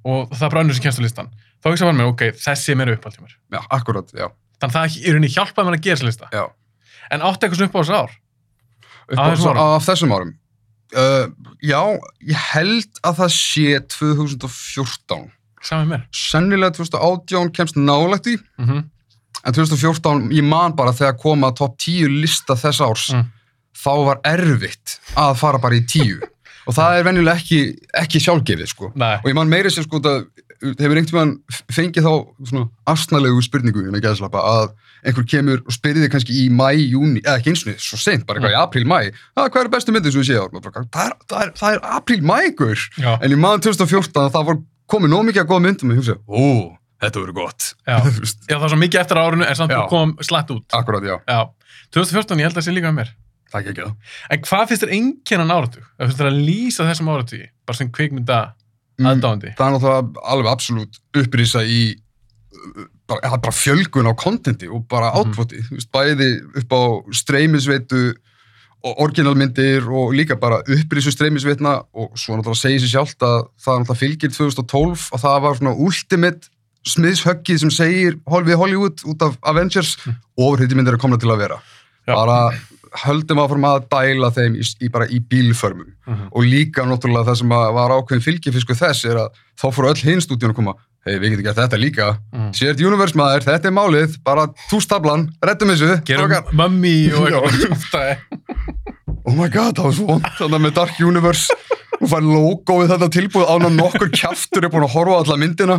og 0.02 0.32
það 0.34 0.44
er 0.46 0.52
bara 0.54 0.62
önnur 0.64 0.76
sem 0.78 0.84
kemst 0.86 1.02
á 1.02 1.04
listan. 1.04 1.28
Þá 1.62 1.68
hugsa 1.70 1.86
var 1.86 1.94
mér, 1.98 2.08
ok, 2.10 2.24
þessi 2.42 2.72
er 2.74 2.78
meira 2.80 2.94
uppáld 2.96 3.14
hjá 3.18 3.22
mér. 3.22 3.34
Já, 3.54 3.60
akkurat, 3.76 4.08
já. 4.18 4.26
Þannig 4.62 4.74
að 4.74 4.78
það 4.78 4.96
í 4.98 5.12
rauninni 5.14 5.30
hjálpaði 5.34 5.68
mér 5.68 5.76
að 5.78 5.84
gera 5.86 5.98
þessi 6.00 6.08
lista. 6.08 6.30
Já. 6.34 6.42
En 7.14 7.22
átti 7.28 7.46
eitthvað 7.46 7.60
svona 7.60 7.70
upp 7.70 7.76
á 7.78 7.82
þessu 7.82 7.98
ár. 8.00 8.16
Upp 9.02 9.18
Á 9.18 9.22
á, 9.22 9.26
þessum 9.30 9.44
svo, 9.44 9.52
árum? 9.52 9.62
af 9.76 9.86
þessum 9.86 10.14
árum. 10.16 10.32
Uh, 10.92 11.52
já, 11.64 11.80
ég 12.32 12.42
held 12.52 12.98
að 13.06 13.20
það 13.22 13.30
sé 13.36 13.68
2014. 13.94 15.22
Saman 15.62 15.92
mér. 15.92 16.02
Sennilega 16.18 16.74
2018 16.80 17.52
kemst 17.56 17.78
nálægt 17.78 18.26
í, 18.34 18.36
Mm 18.58 18.82
en 19.44 19.52
2014, 19.56 20.28
ég 20.36 20.44
man 20.46 20.74
bara 20.78 20.92
þegar 20.96 21.16
koma 21.22 21.52
top 21.58 21.78
10 21.82 22.08
lista 22.22 22.54
þess 22.58 22.80
árs, 22.84 23.08
Mm. 23.12 23.26
þá 23.82 23.92
var 24.06 24.20
erfitt 24.24 24.98
að 25.18 25.36
fara 25.40 25.58
bara 25.58 25.74
í 25.74 25.82
10. 25.86 26.20
Og 26.68 26.74
það 26.76 26.98
er 27.00 27.04
venjulega 27.08 27.40
ekki, 27.40 27.60
ekki 27.98 28.20
sjálfgefið, 28.22 28.68
sko. 28.70 28.92
Nei. 28.94 29.16
Og 29.18 29.26
ég 29.26 29.34
man 29.34 29.48
meiri 29.50 29.70
sem 29.74 29.82
sko 29.82 29.98
það 29.98 30.20
hefur 30.78 30.94
einhvern 31.00 31.10
veginn 31.10 31.32
fengið 31.74 32.04
þá 32.06 32.12
svona 32.46 32.68
astnalegu 32.86 33.40
spurningu 33.42 33.82
innan 33.82 33.98
gæðslappa 34.04 34.38
að 34.46 34.68
einhver 35.02 35.24
kemur 35.26 35.58
og 35.66 35.74
spyrir 35.74 36.04
þig 36.04 36.12
kannski 36.12 36.36
í 36.38 36.44
mæ, 36.54 36.68
júni, 36.78 37.18
eða 37.24 37.40
ekki 37.40 37.50
eins 37.50 37.64
og 37.66 37.80
svo 37.82 37.98
sent, 37.98 38.22
bara 38.28 38.38
eitthvað 38.38 38.54
í 38.54 38.60
apríl, 38.60 38.84
mæ, 38.86 39.10
að 39.34 39.48
hvað 39.50 39.64
er 39.64 39.70
bestu 39.74 39.90
myndið 39.96 40.14
sem 40.14 40.22
við 40.22 40.28
séum? 40.30 40.62
Það 40.62 41.02
er, 41.08 41.16
það 41.32 41.42
er, 41.42 41.50
það 41.58 41.74
er 41.74 41.82
apríl, 41.98 42.20
mæ, 42.30 42.36
gur. 42.60 42.84
Já. 43.02 43.10
En 43.18 43.34
ég 43.34 43.42
man 43.42 43.64
2014 43.66 44.22
að 44.22 44.30
það 44.36 44.46
var 44.52 44.60
komið 44.94 45.10
nóg 45.16 45.26
mikið 45.32 45.42
að 45.42 45.50
góða 45.50 45.64
myndum 45.66 45.90
og 45.90 45.98
ég 45.98 46.04
hugsa, 46.04 46.16
ó, 46.30 46.46
þetta 47.02 47.22
verður 47.22 47.36
gott. 47.40 47.66
Já. 47.86 47.96
Já, 48.50 48.54
það 48.56 48.62
var 48.64 48.72
svo 48.74 48.78
mikið 48.82 49.00
eftir 49.02 49.20
á 49.20 49.22
árinu 49.26 49.48
en 49.48 49.58
samt 49.58 49.74
Já. 49.74 49.82
kom 49.90 50.14
slætt 50.22 50.50
út. 50.54 50.64
Akkurát, 50.78 51.04
já, 51.10 51.16
Já. 51.28 51.40
2014, 51.92 52.38
ég 52.40 52.46
held 52.48 52.54
að 52.54 52.60
það 52.62 52.66
sé 52.68 52.74
líka 52.76 52.88
með 52.92 52.98
mér. 53.02 53.10
það 53.52 53.60
er 53.60 53.72
ekki 53.72 53.82
það. 53.84 53.96
En 54.32 54.44
hvað 54.48 54.68
finnst 54.70 54.82
þér 54.86 54.92
einkennan 54.96 55.50
áratug? 55.52 55.84
Þú 55.98 56.06
finnst 56.08 56.20
þér 56.22 56.30
að 56.30 56.38
lýsa 56.46 56.86
þessum 56.88 57.10
áratugi, 57.12 57.48
bara 57.68 57.76
sem 57.82 57.90
kvikmynda 57.92 58.38
aðdáandi? 59.02 59.50
Það 59.58 59.66
er 59.66 59.74
náttúrulega 59.74 60.24
alveg 60.32 60.48
absolutt 60.54 61.00
upprýsa 61.20 61.60
í 61.68 61.82
bara, 63.10 63.20
það 63.28 63.38
bara 63.44 63.56
fjölgun 63.58 64.08
á 64.08 64.14
kontenti 64.16 64.68
og 64.72 64.86
bara 64.88 65.10
Mhm. 65.12 65.32
átfóti, 65.34 65.60
þú 65.68 65.76
veist, 65.76 65.90
bæði 65.92 66.28
upp 66.62 66.72
á 66.72 66.82
streymisveitu 67.12 68.14
og 68.84 68.98
orginalmyndir 69.04 69.84
og 69.90 70.12
líka 70.14 70.34
bara 70.40 70.62
upprýsu 70.66 71.12
streymisveitna 71.14 71.84
og 71.94 72.16
svo 72.18 72.34
náttúrulega 72.36 72.62
segir 72.62 72.80
sér 72.82 72.92
sjálft 72.96 73.20
að 73.22 73.48
það 73.62 73.78
náttúrulega 73.84 74.00
fylgir 74.02 74.30
2012 74.32 75.08
og 75.12 75.20
það 75.20 75.40
var 75.42 75.54
svona 75.60 75.76
ultimate 75.76 76.48
smiðshöggið 76.88 77.62
sem 77.62 77.72
segir 77.72 78.18
við 78.26 78.58
Hollywood 78.58 79.02
út 79.08 79.24
af 79.26 79.38
Avengers 79.42 79.96
ofurhýttimyndir 80.36 80.96
er 80.96 81.02
komna 81.02 81.18
til 81.20 81.30
að 81.32 81.44
vera. 81.46 81.58
Já. 82.02 82.16
bara 82.16 82.38
höldum 83.04 83.38
áfram 83.38 83.64
að 83.64 83.84
dæla 83.92 84.30
þeim 84.34 84.56
í, 84.58 84.64
í, 84.82 84.88
bara 84.92 85.06
í 85.06 85.20
bílförmum. 85.20 85.92
Mhm. 86.06 86.30
og 86.32 86.42
líka 86.42 86.82
náttúrulega 86.84 87.30
það 87.30 87.38
sem 87.38 87.48
var 87.48 87.94
ákveðin 87.94 88.24
fylgifisku 88.26 88.74
þess 88.74 89.04
er 89.06 89.20
að 89.22 89.28
þá 89.60 89.66
fóru 89.70 89.92
öll 89.92 90.02
hinn 90.02 90.20
stúdíun 90.20 90.50
að 90.50 90.58
koma 90.58 90.74
hei, 91.06 91.18
við 91.18 91.32
getum 91.34 91.46
gert 91.46 91.60
þetta 91.62 91.80
líka. 91.80 92.08
Mm. 92.32 92.50
Shared 92.54 92.82
Universe 92.82 93.18
maður, 93.18 93.46
þetta 93.46 93.70
er 93.70 93.74
málið. 93.74 94.16
Bara 94.26 94.46
tústablan, 94.70 95.28
reddum 95.42 95.72
þessu 95.72 95.96
Gerum 96.06 96.34
mummi 96.58 97.10
og 97.16 97.28
eitthvað. 97.32 98.22
Oh 99.22 99.34
my 99.38 99.48
god, 99.48 99.76
það 99.78 99.84
var 99.86 99.96
svo 99.96 100.08
vond 100.08 100.30
þannig 100.38 100.64
með 100.66 100.74
Dark 100.78 101.00
Universe 101.02 101.58
og 102.02 102.10
fær 102.10 102.24
logoið 102.26 102.90
þetta 102.92 103.08
tilbúið 103.14 103.50
án 103.54 103.66
að 103.68 103.74
nokkur 103.78 104.10
kjaftur 104.18 104.66
er 104.66 104.72
búin 104.74 104.86
að 104.88 104.94
horfa 104.96 105.14
á 105.14 105.20
alla 105.22 105.36
myndina 105.38 105.76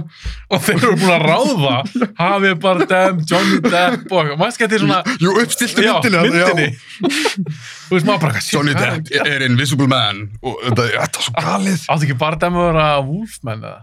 og 0.49 0.63
þeir 0.63 0.77
eru 0.79 0.97
búin 1.01 1.13
að 1.17 1.25
ráða 1.27 1.75
Javier 2.07 2.57
Bardem, 2.63 3.21
Johnny 3.29 3.59
Depp 3.67 4.13
og 4.15 4.33
maður 4.39 4.55
skætti 4.57 4.79
svona 4.83 5.01
jú, 5.19 5.33
uppstiltu 5.43 5.83
já, 5.83 5.93
myndina 5.99 6.25
myndinni 6.27 6.69
þú 7.03 7.97
veist 7.97 8.07
maður 8.07 8.21
bara 8.25 8.35
hvað 8.37 8.51
Johnny 8.55 8.75
Depp 8.79 9.15
er 9.27 9.47
Invisible 9.49 9.89
Man 9.91 10.23
og 10.41 10.61
þetta 10.69 10.89
er 11.03 11.17
svo 11.19 11.35
galið 11.39 11.87
átti 11.91 12.07
ekki 12.09 12.19
Bardem 12.23 12.59
að 12.61 12.69
vera 12.71 12.87
Wolfman 13.07 13.67
eða 13.67 13.81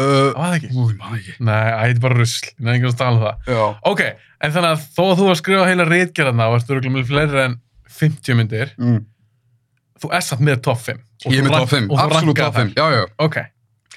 Uh, 0.00 0.30
Var 0.32 0.36
það 0.38 0.54
ekki? 0.56 0.68
Új, 0.80 0.92
maður 0.96 1.16
ekki. 1.18 1.32
Nei, 1.44 1.56
þetta 1.66 1.90
er 1.90 1.98
bara 2.00 2.16
rusl. 2.16 2.44
Ég 2.46 2.60
nefnir 2.62 2.76
ekki 2.78 2.88
að 2.88 2.94
tala 3.00 3.10
um 3.18 3.24
það. 3.26 3.40
Já. 3.50 3.64
Ok, 3.90 4.00
en 4.46 4.52
þannig 4.54 4.70
að 4.70 4.84
þó 4.94 5.00
að 5.02 5.10
þú 5.18 5.24
var 5.26 5.34
að 5.34 5.40
skrifa 5.40 5.64
heila 5.66 5.86
reitgerðarna 5.90 6.46
og 6.46 6.54
ertu 6.56 6.72
örugglega 6.76 6.94
með 6.94 7.10
fleiri 7.10 7.42
en 7.42 7.56
50 7.98 8.38
myndir, 8.38 8.70
Mm. 8.80 9.00
Þú 10.00 10.10
er 10.16 10.24
satt 10.26 10.42
með 10.44 10.60
top 10.66 10.80
5. 10.84 11.00
Og 11.26 11.32
Ég 11.34 11.40
er 11.42 11.46
með 11.48 11.56
top 11.58 11.72
5, 11.74 11.88
og 11.90 11.96
þú 11.98 12.04
absolutt 12.04 12.40
top 12.40 12.54
5. 12.56 12.70
þær. 12.74 12.80
Já, 12.80 12.98
já. 12.98 13.06
Ok, 13.26 13.40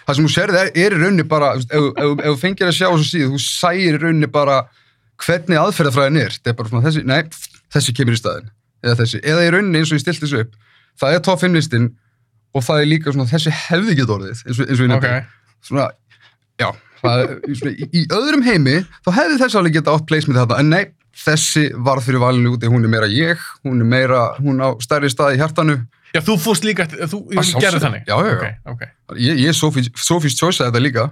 Það 0.04 0.18
sem 0.18 0.26
þú 0.28 0.32
sérði 0.34 0.58
er, 0.60 0.70
er 0.84 0.94
í 0.94 1.00
rauninni 1.00 1.24
bara, 1.32 1.50
ef, 1.56 1.86
þú 2.26 2.34
fengir 2.42 2.68
að 2.68 2.74
sjá 2.76 2.88
þessu 2.92 3.06
síðu, 3.08 3.28
þú 3.32 3.38
sæir 3.40 3.96
í 3.96 4.00
rauninni 4.02 4.28
bara 4.34 4.58
hvernig 5.24 5.60
aðferðafræðin 5.62 6.20
er. 6.20 6.34
Það 6.42 6.52
er 6.52 6.58
bara 6.60 6.72
svona 6.74 6.84
þessi, 6.90 7.04
nei, 7.08 7.22
þessi 7.72 7.94
kemur 7.96 8.18
í 8.18 8.20
staðin. 8.20 8.50
Eða 8.84 8.98
þessi. 9.00 9.22
Eða 9.24 9.46
í 9.46 9.52
rauninni 9.56 9.80
eins 9.80 9.94
og 9.94 9.96
ég 9.96 10.04
stilt 10.04 10.20
þessu 10.26 10.42
upp. 10.44 10.58
Það 11.00 11.16
er 11.16 11.24
top 11.30 11.40
5 11.46 11.56
listin 11.56 11.86
og 12.54 12.66
það 12.68 12.82
er 12.84 12.90
líka 12.92 13.14
svona 13.16 13.30
þessi 13.32 13.54
hefði 13.62 13.96
ekki 13.96 14.10
orðið, 14.18 14.42
eins 14.44 14.60
og, 14.60 14.68
eins 14.68 14.82
og 14.82 14.84
ég 14.84 14.92
nefndi. 14.92 15.14
ok. 15.14 15.56
Svona, 15.70 15.86
já, 16.60 16.68
það 17.00 17.24
svona, 17.62 17.72
í, 17.74 17.88
í 17.96 18.04
öðrum 18.20 18.44
heimi, 18.50 18.76
þá 19.08 19.10
hefði 19.22 19.40
þessi 19.46 19.60
alveg 19.62 19.78
geta 19.80 19.96
átt 19.96 20.06
place 20.12 20.28
með 20.30 20.42
þetta, 20.42 20.60
en 20.60 20.70
nei, 20.76 20.84
þessi 21.14 21.68
varð 21.86 22.08
fyrir 22.08 22.22
valinu 22.24 22.56
úti, 22.56 22.70
hún 22.72 22.86
er 22.86 22.92
meira 22.94 23.10
ég, 23.12 23.42
hún 23.66 23.82
er 23.84 23.90
meira, 23.90 24.24
hún 24.42 24.62
á 24.64 24.74
stærri 24.84 25.12
stað 25.14 25.36
í 25.38 25.42
hjartanu. 25.42 25.78
Já, 26.14 26.22
þú 26.22 26.36
fórst 26.38 26.66
líka, 26.66 26.86
þú 26.86 27.24
Að 27.42 27.52
gerði 27.64 27.80
þannig. 27.82 28.04
Já, 28.06 28.14
já, 28.22 28.30
já. 28.30 28.36
Ok, 28.38 28.74
ok. 28.76 28.84
Ég, 29.18 29.40
ég 29.42 29.50
er 29.50 29.58
Choice 30.38 30.62
að 30.62 30.70
þetta 30.70 30.82
líka. 30.84 31.06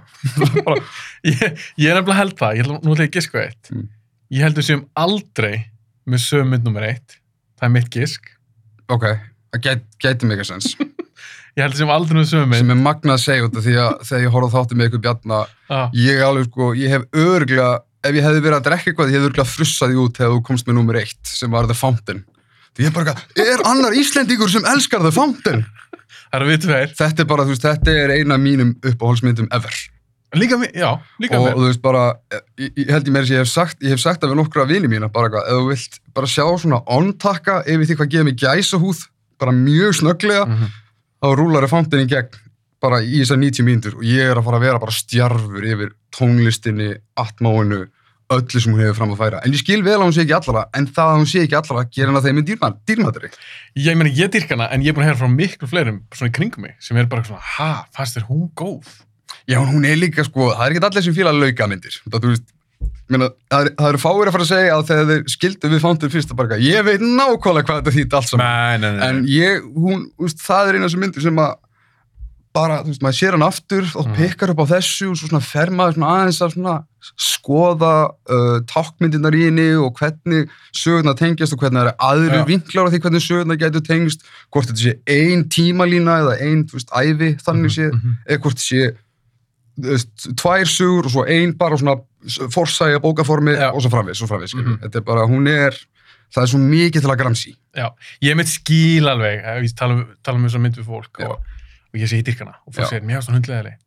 Ég, 1.26 1.42
ég 1.78 1.90
er 1.90 1.98
nefnilega 1.98 2.18
held 2.20 2.36
það, 2.38 2.54
ég 2.58 2.64
ætla, 2.66 2.78
nú 2.82 2.94
ætla 2.94 3.06
ég 3.06 3.10
að 3.10 3.16
giska 3.18 3.42
eitt. 3.42 3.72
Mm. 3.74 3.88
Ég 4.32 4.46
held 4.46 4.60
séum 4.68 4.84
aldrei 5.02 5.52
með 6.08 6.22
sömu 6.24 6.50
mynd 6.52 6.66
nummer 6.68 6.86
eitt. 6.86 7.18
Það 7.58 7.68
er 7.68 7.74
mitt 7.76 7.90
gisk. 7.94 8.30
Ok, 8.92 9.04
það 9.54 9.64
gæti, 9.66 9.86
gæti 10.06 10.30
mega 10.30 10.46
sens. 10.46 10.72
Ég 11.52 11.66
held 11.66 11.76
séum 11.76 11.90
aldrei 11.92 12.16
með 12.16 12.30
sömu 12.30 12.46
mynd. 12.48 12.62
sem 12.62 12.70
er 12.72 12.78
magnað 12.80 13.12
að 13.18 13.24
segja 13.26 13.44
út 13.48 13.56
af 13.60 13.66
því 13.66 13.74
að 13.82 13.90
þegar 14.08 14.22
ég 14.24 14.32
horfði 14.32 14.54
þátti 14.54 14.78
með 14.78 14.86
ykkur 14.88 15.02
bjarna, 15.04 15.40
Ah, 15.72 15.90
ég 15.96 16.22
alveg 16.24 16.46
sko, 16.48 16.68
ég 16.80 16.94
hef 16.94 17.02
örglega, 17.26 17.66
ef 18.04 18.14
ég 18.18 18.24
hefði 18.26 18.42
verið 18.42 18.58
að 18.58 18.66
drekka 18.68 18.90
eitthvað, 18.90 19.10
ég 19.12 19.18
hefði 19.20 19.30
örglega 19.30 19.48
frussað 19.52 19.92
því 19.92 20.00
út 20.02 20.16
þegar 20.18 20.32
þú 20.36 20.42
komst 20.48 20.66
með 20.68 20.74
nummer 20.78 20.98
eitt, 21.02 21.22
sem 21.28 21.50
var 21.54 21.66
The 21.70 21.74
Fountain. 21.78 22.24
Því 22.76 22.84
ég 22.86 22.90
er 22.90 22.96
bara 22.96 23.14
er 23.46 23.62
annar 23.68 23.92
Íslendingur 23.98 24.50
sem 24.50 24.64
elskar 24.72 25.02
The 25.04 25.12
Fountain? 25.14 25.64
það 26.32 26.38
eru 26.40 26.48
við 26.48 26.62
tveir. 26.64 26.92
Þetta 26.96 27.22
er 27.22 27.28
bara, 27.28 27.44
þú 27.44 27.52
veist, 27.52 27.66
þetta 27.66 27.96
er 28.02 28.12
eina 28.16 28.34
af 28.38 28.40
mínum 28.40 28.70
uppáhaldsmyndum 28.88 29.48
ever. 29.52 29.74
Líka 30.32 30.56
mér, 30.56 30.70
já, 30.72 30.88
líka 31.20 31.36
og 31.36 31.44
mér. 31.44 31.56
þú 31.58 31.66
veist 31.68 31.82
bara, 31.84 32.04
ég, 32.56 32.70
ég 32.80 32.88
held 32.94 33.04
ég 33.10 33.12
meira 33.12 33.26
sem 33.28 33.36
ég 33.36 33.42
hef 33.44 33.50
sagt, 33.52 33.82
ég 33.84 33.92
hef 33.92 34.00
sagt 34.00 34.22
það 34.22 34.30
við 34.32 34.38
nokkra 34.40 34.64
vini 34.70 34.88
mína, 34.88 35.10
bara 35.12 35.28
eitthvað, 35.28 35.44
ef 35.52 35.58
þú 35.60 35.66
vilt 35.68 35.98
bara 36.16 36.30
sjá 36.32 36.46
svona 36.62 36.78
ontakka 36.88 37.58
yfir 37.68 37.84
því 37.90 37.96
hvað 38.00 38.10
geða 38.14 38.24
mig 38.30 38.38
gæsahúð, 38.40 39.02
bara 39.38 39.52
mjög 39.52 39.92
snögglega, 40.00 40.46
Mhm. 40.48 40.70
þá 41.20 41.28
rúlar 41.36 41.62
er 41.68 41.68
fándin 41.68 42.06
í 42.06 42.08
gegn 42.08 42.32
bara 42.82 43.00
í 43.04 43.20
þessar 43.22 43.40
90 43.40 43.66
mínútur 43.66 43.98
og 44.00 44.06
ég 44.06 44.30
er 44.30 44.38
að 44.38 44.46
fara 44.48 44.58
að 44.58 44.66
vera 44.66 44.82
bara 44.82 44.94
stjarfur 44.96 45.66
yfir 45.72 45.92
tónlistinni, 46.14 46.88
atmáinu, 47.18 47.84
öllu 48.32 48.62
sem 48.62 48.72
hún 48.72 48.82
hefur 48.82 48.98
fram 48.98 49.12
að 49.14 49.20
færa. 49.22 49.42
En 49.44 49.54
ég 49.54 49.60
skil 49.60 49.82
vel 49.84 49.98
að 49.98 50.06
hún 50.06 50.14
sé 50.16 50.24
ekki 50.24 50.36
allara, 50.38 50.64
en 50.78 50.88
það 50.88 51.12
að 51.12 51.20
hún 51.20 51.30
sé 51.30 51.44
ekki 51.44 51.58
allara 51.58 51.84
gerir 51.88 52.10
hann 52.10 52.18
að 52.20 52.28
þeim 52.28 52.40
er 52.42 52.46
dýrmættari. 52.88 53.30
Ég 53.84 53.98
meina, 53.98 54.14
ég 54.16 54.32
dyrk 54.32 54.54
hana, 54.54 54.70
en 54.72 54.84
ég 54.84 54.92
er 54.92 54.96
búin 54.96 55.06
að 55.06 55.12
heyra 55.12 55.20
frá 55.20 55.32
miklu 55.32 55.68
fleirum 55.70 56.00
svona 56.14 56.32
í 56.32 56.36
kringum 56.38 56.66
mig, 56.66 56.76
sem 56.82 56.98
er 57.00 57.10
bara 57.12 57.26
svona, 57.26 57.44
ha, 57.58 57.70
fannst 57.96 58.18
þér 58.18 58.28
hún 58.30 58.48
góð? 58.58 58.88
Já, 59.50 59.58
hún 59.60 59.86
er 59.88 60.00
líka 60.00 60.24
sko, 60.26 60.50
það 60.54 60.64
er 60.66 60.74
ekki 60.74 60.84
allir 60.88 61.06
sem 61.06 61.16
fíla 61.16 61.34
laukamyndir. 61.36 62.00
Það, 63.12 63.24
það, 63.52 63.66
er, 63.66 63.72
það 63.76 63.88
eru 63.90 64.00
fáir 64.00 64.28
að 64.30 64.34
fara 64.36 64.46
að 64.46 64.50
segja 64.52 64.76
að 64.76 64.84
þegar 64.88 65.08
þeir 65.10 65.24
skildu 65.34 65.70
við 65.72 65.82
fándin 65.82 66.12
fyrst 66.12 66.32
að 66.32 66.42
eitthvað, 66.44 66.62
ég 66.64 66.86
veit 66.86 67.02
nákvæmlega 67.04 67.68
hvað 67.68 67.80
þetta 67.82 67.94
þýtt 67.98 68.16
allt 68.18 68.30
saman. 68.30 68.46
Nei, 68.46 68.78
nei, 68.80 68.90
nei. 68.96 69.02
Bara, 72.54 72.82
þú 72.84 72.90
veist, 72.92 73.02
maður 73.02 73.16
sér 73.18 73.32
hann 73.36 73.42
aftur 73.46 73.84
og 73.96 74.06
Mhm. 74.08 74.14
pikkar 74.16 74.50
upp 74.52 74.58
á 74.60 74.66
þessu 74.76 75.10
og 75.10 75.16
svo 75.16 75.28
svona 75.28 75.40
fer 75.42 75.70
maður 75.72 75.94
svona 75.96 76.10
aðeins 76.16 76.40
að 76.44 76.52
svona 76.54 76.74
skoða 77.16 77.92
uh, 78.30 78.58
tákmyndirnar 78.68 79.34
í 79.34 79.46
henni 79.48 79.68
og 79.80 79.94
hvernig 79.98 80.50
sögurnar 80.76 81.16
tengjast 81.18 81.54
og 81.56 81.62
hvernig 81.62 81.80
það 81.80 81.86
eru 81.88 81.94
aðri 82.08 82.38
Já. 82.38 82.44
vinklar 82.50 82.86
á 82.86 82.90
því 82.92 83.00
hvernig 83.06 83.24
sögurnar 83.24 83.58
getur 83.62 83.84
tengst 83.86 84.20
hvort 84.52 84.68
þetta 84.68 84.82
sé 84.84 84.92
ein 85.08 85.44
tímalína 85.48 86.18
eða 86.22 86.36
ein, 86.44 86.64
þú 86.68 86.78
veist, 86.78 86.92
ævi 86.92 87.30
þannig 87.42 87.72
sé 87.76 87.88
Mhm. 87.92 88.16
eða 88.28 88.42
hvort 88.44 88.58
sé 88.62 88.92
þú 89.80 89.88
veist, 89.88 90.36
tvær 90.36 90.66
sögur 90.68 91.06
og 91.06 91.10
svo 91.16 91.24
ein 91.26 91.52
bara 91.56 91.76
svona 91.76 91.96
forsæja 92.52 93.00
bókaformi 93.02 93.56
Já. 93.56 93.72
og 93.74 93.80
svo 93.82 93.90
framvegis, 93.90 94.18
svo 94.20 94.28
framvegis, 94.28 94.54
mm 94.54 94.60
Mhm. 94.62 94.78
þetta 94.84 94.96
er 94.96 95.00
bara, 95.08 95.26
hún 95.26 95.48
er 95.48 95.72
það 96.34 96.42
er 96.42 96.46
svo 96.46 96.58
mikið 96.60 97.00
til 97.00 97.10
að 97.10 97.18
gramsi 97.18 97.56
Já, 97.76 97.88
ég 98.22 98.36
mitt 98.36 98.48
skil 98.48 99.08
alveg, 99.08 99.42
ég 99.64 99.74
tala 99.74 99.94
um, 99.94 100.06
tala 100.22 100.36
um 100.38 100.44
þess 100.44 100.54
að 100.56 100.60
mynd 100.60 100.76
við 100.76 100.84
fólk 100.86 101.24
og, 101.24 101.38
og 101.92 102.00
ég 102.00 102.08
segi 102.10 102.24
dyrkana 102.26 102.54
og 102.66 102.74
fólk 102.74 102.88
segir, 102.90 103.02
mér 103.06 103.18
hefst 103.20 103.28
það 103.30 103.36
hundlegaðileg. 103.40 103.78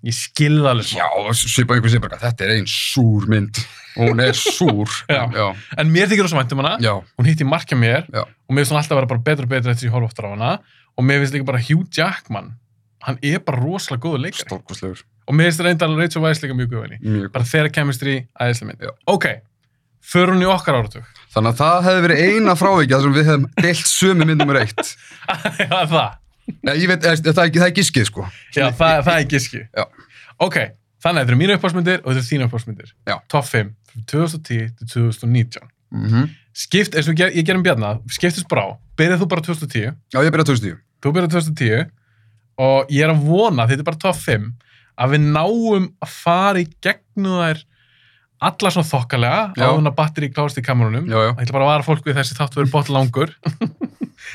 Ég 0.00 0.14
skil 0.16 0.54
það 0.62 0.70
alveg 0.70 0.92
Já, 0.96 1.06
svipa 1.36 1.74
einhver 1.76 1.92
sér 1.92 2.00
bara, 2.00 2.16
þetta 2.22 2.44
er 2.46 2.52
ein 2.54 2.68
súr 2.72 3.26
mynd 3.28 3.58
og 3.98 4.06
hún 4.08 4.22
er 4.24 4.32
súr 4.38 4.88
Já. 5.12 5.26
já, 5.34 5.48
En 5.76 5.90
mér 5.92 6.08
þykir 6.08 6.24
það 6.24 6.30
svo 6.32 6.38
vænt 6.40 6.54
um 6.56 6.62
hana, 6.62 6.78
hún 7.20 7.28
hitti 7.28 7.44
markja 7.44 7.76
mér 7.76 8.06
Já. 8.08 8.22
og 8.24 8.54
mér 8.56 8.62
finnst 8.64 8.72
hún 8.72 8.80
alltaf 8.80 8.96
að 8.96 9.02
vera 9.02 9.20
betra 9.26 9.44
og 9.44 9.52
betra 9.52 9.74
eftir 9.74 9.84
því 9.84 9.90
að 9.90 9.90
ég 9.90 9.96
horfa 9.98 10.08
oftar 10.08 10.24
á 10.24 10.30
hana 10.32 10.52
og 10.96 11.04
mér 11.04 11.20
finnst 11.20 11.36
líka 11.36 11.48
bara 11.52 11.60
Hugh 11.66 11.84
Jackman, 11.92 12.48
hann 13.04 13.20
er 13.22 13.44
bara 13.44 13.60
rosalega 13.60 14.00
góður 14.06 14.24
leikari. 14.24 14.96
Og 15.28 15.36
mér 15.36 15.50
finnst 15.50 15.62
reyndar 15.68 15.92
Rachel 16.00 16.24
Weisz 16.24 16.40
líka 16.42 16.56
mjög 16.56 16.72
góð. 16.72 16.96
Bara 17.36 17.44
þeirra 17.52 17.70
chemistry, 17.76 18.16
æðislega 18.40 18.72
mynd. 18.72 18.88
Ok, 19.06 19.26
förum 20.00 20.40
hún 20.40 20.46
í 20.46 20.48
okkar 20.50 20.80
áratug. 20.80 21.04
þannig 21.30 21.52
að 21.52 21.60
það 21.60 21.84
hefði 21.86 22.02
verið 22.08 22.22
eina 22.24 22.56
frávikið 22.58 22.96
þar 22.96 23.04
sem 23.04 23.14
við 23.14 23.28
hefðum 23.28 23.46
deilt 23.60 23.86
sömu 23.86 24.26
mynd 24.26 24.42
ég 26.80 26.90
veit, 26.90 27.04
það 27.04 27.42
er, 27.44 27.48
er 27.66 27.74
giskið 27.76 28.06
sko 28.08 28.26
Já, 28.56 28.66
það, 28.76 29.02
það 29.06 29.14
er 29.16 29.26
giski. 29.30 29.62
Já. 29.76 29.84
Ok, 30.40 30.58
þannig 31.02 31.20
að 31.20 31.24
þetta 31.24 31.32
eru 31.32 31.40
mínu 31.40 31.56
uppáhaldsmyndir 31.58 32.00
og 32.00 32.08
þetta 32.10 32.20
eru 32.20 32.28
þínu 32.30 32.48
uppáhaldsmyndir. 32.48 32.92
Já. 33.10 33.16
Top 33.32 33.48
5, 33.48 33.72
frá 33.92 34.04
2010 34.12 34.70
til 34.78 34.92
2019. 34.94 35.72
mm 35.90 36.06
-hmm. 36.06 36.28
Skipt, 36.60 36.94
eins 36.94 37.08
og 37.08 37.14
ég, 37.14 37.36
ég 37.36 37.46
gerum 37.46 37.62
bjarna, 37.62 37.98
skiptist 38.10 38.48
brá. 38.48 38.76
Byrjað 38.96 39.20
þú 39.22 39.26
bara 39.28 39.40
2010, 39.40 39.94
Já, 40.12 40.18
ég 40.24 40.30
byrjaði 40.30 40.50
2010 40.56 40.78
þú 41.02 41.12
byrjað 41.14 41.34
2010 41.36 41.90
og 42.60 42.90
ég 42.92 43.04
er 43.04 43.10
að 43.14 43.22
vona, 43.24 43.66
þetta 43.66 43.80
er 43.80 43.88
bara 43.88 44.02
top 44.02 44.16
5, 44.16 44.52
að 45.00 45.14
við 45.14 45.20
náum 45.32 45.86
að 46.00 46.08
fara 46.08 46.60
í 46.60 46.66
gegnum 46.82 47.40
þær 47.40 47.62
alla 48.40 48.72
svona 48.72 48.88
þokkalega, 48.88 49.40
að 49.60 49.96
batteri 49.96 50.30
klárast 50.32 50.58
í 50.60 50.64
kamerunum. 50.64 51.08
Já, 51.08 51.18
já, 51.26 51.32
Það 51.36 51.42
ætla 51.44 51.56
bara 51.56 51.64
að 51.64 51.72
vara 51.72 51.86
fólk 51.86 52.06
við 52.06 52.20
þessi 52.20 52.36
þáttu 52.38 52.60
verið 52.60 52.72
bótt 52.72 52.92
langur. 52.92 53.34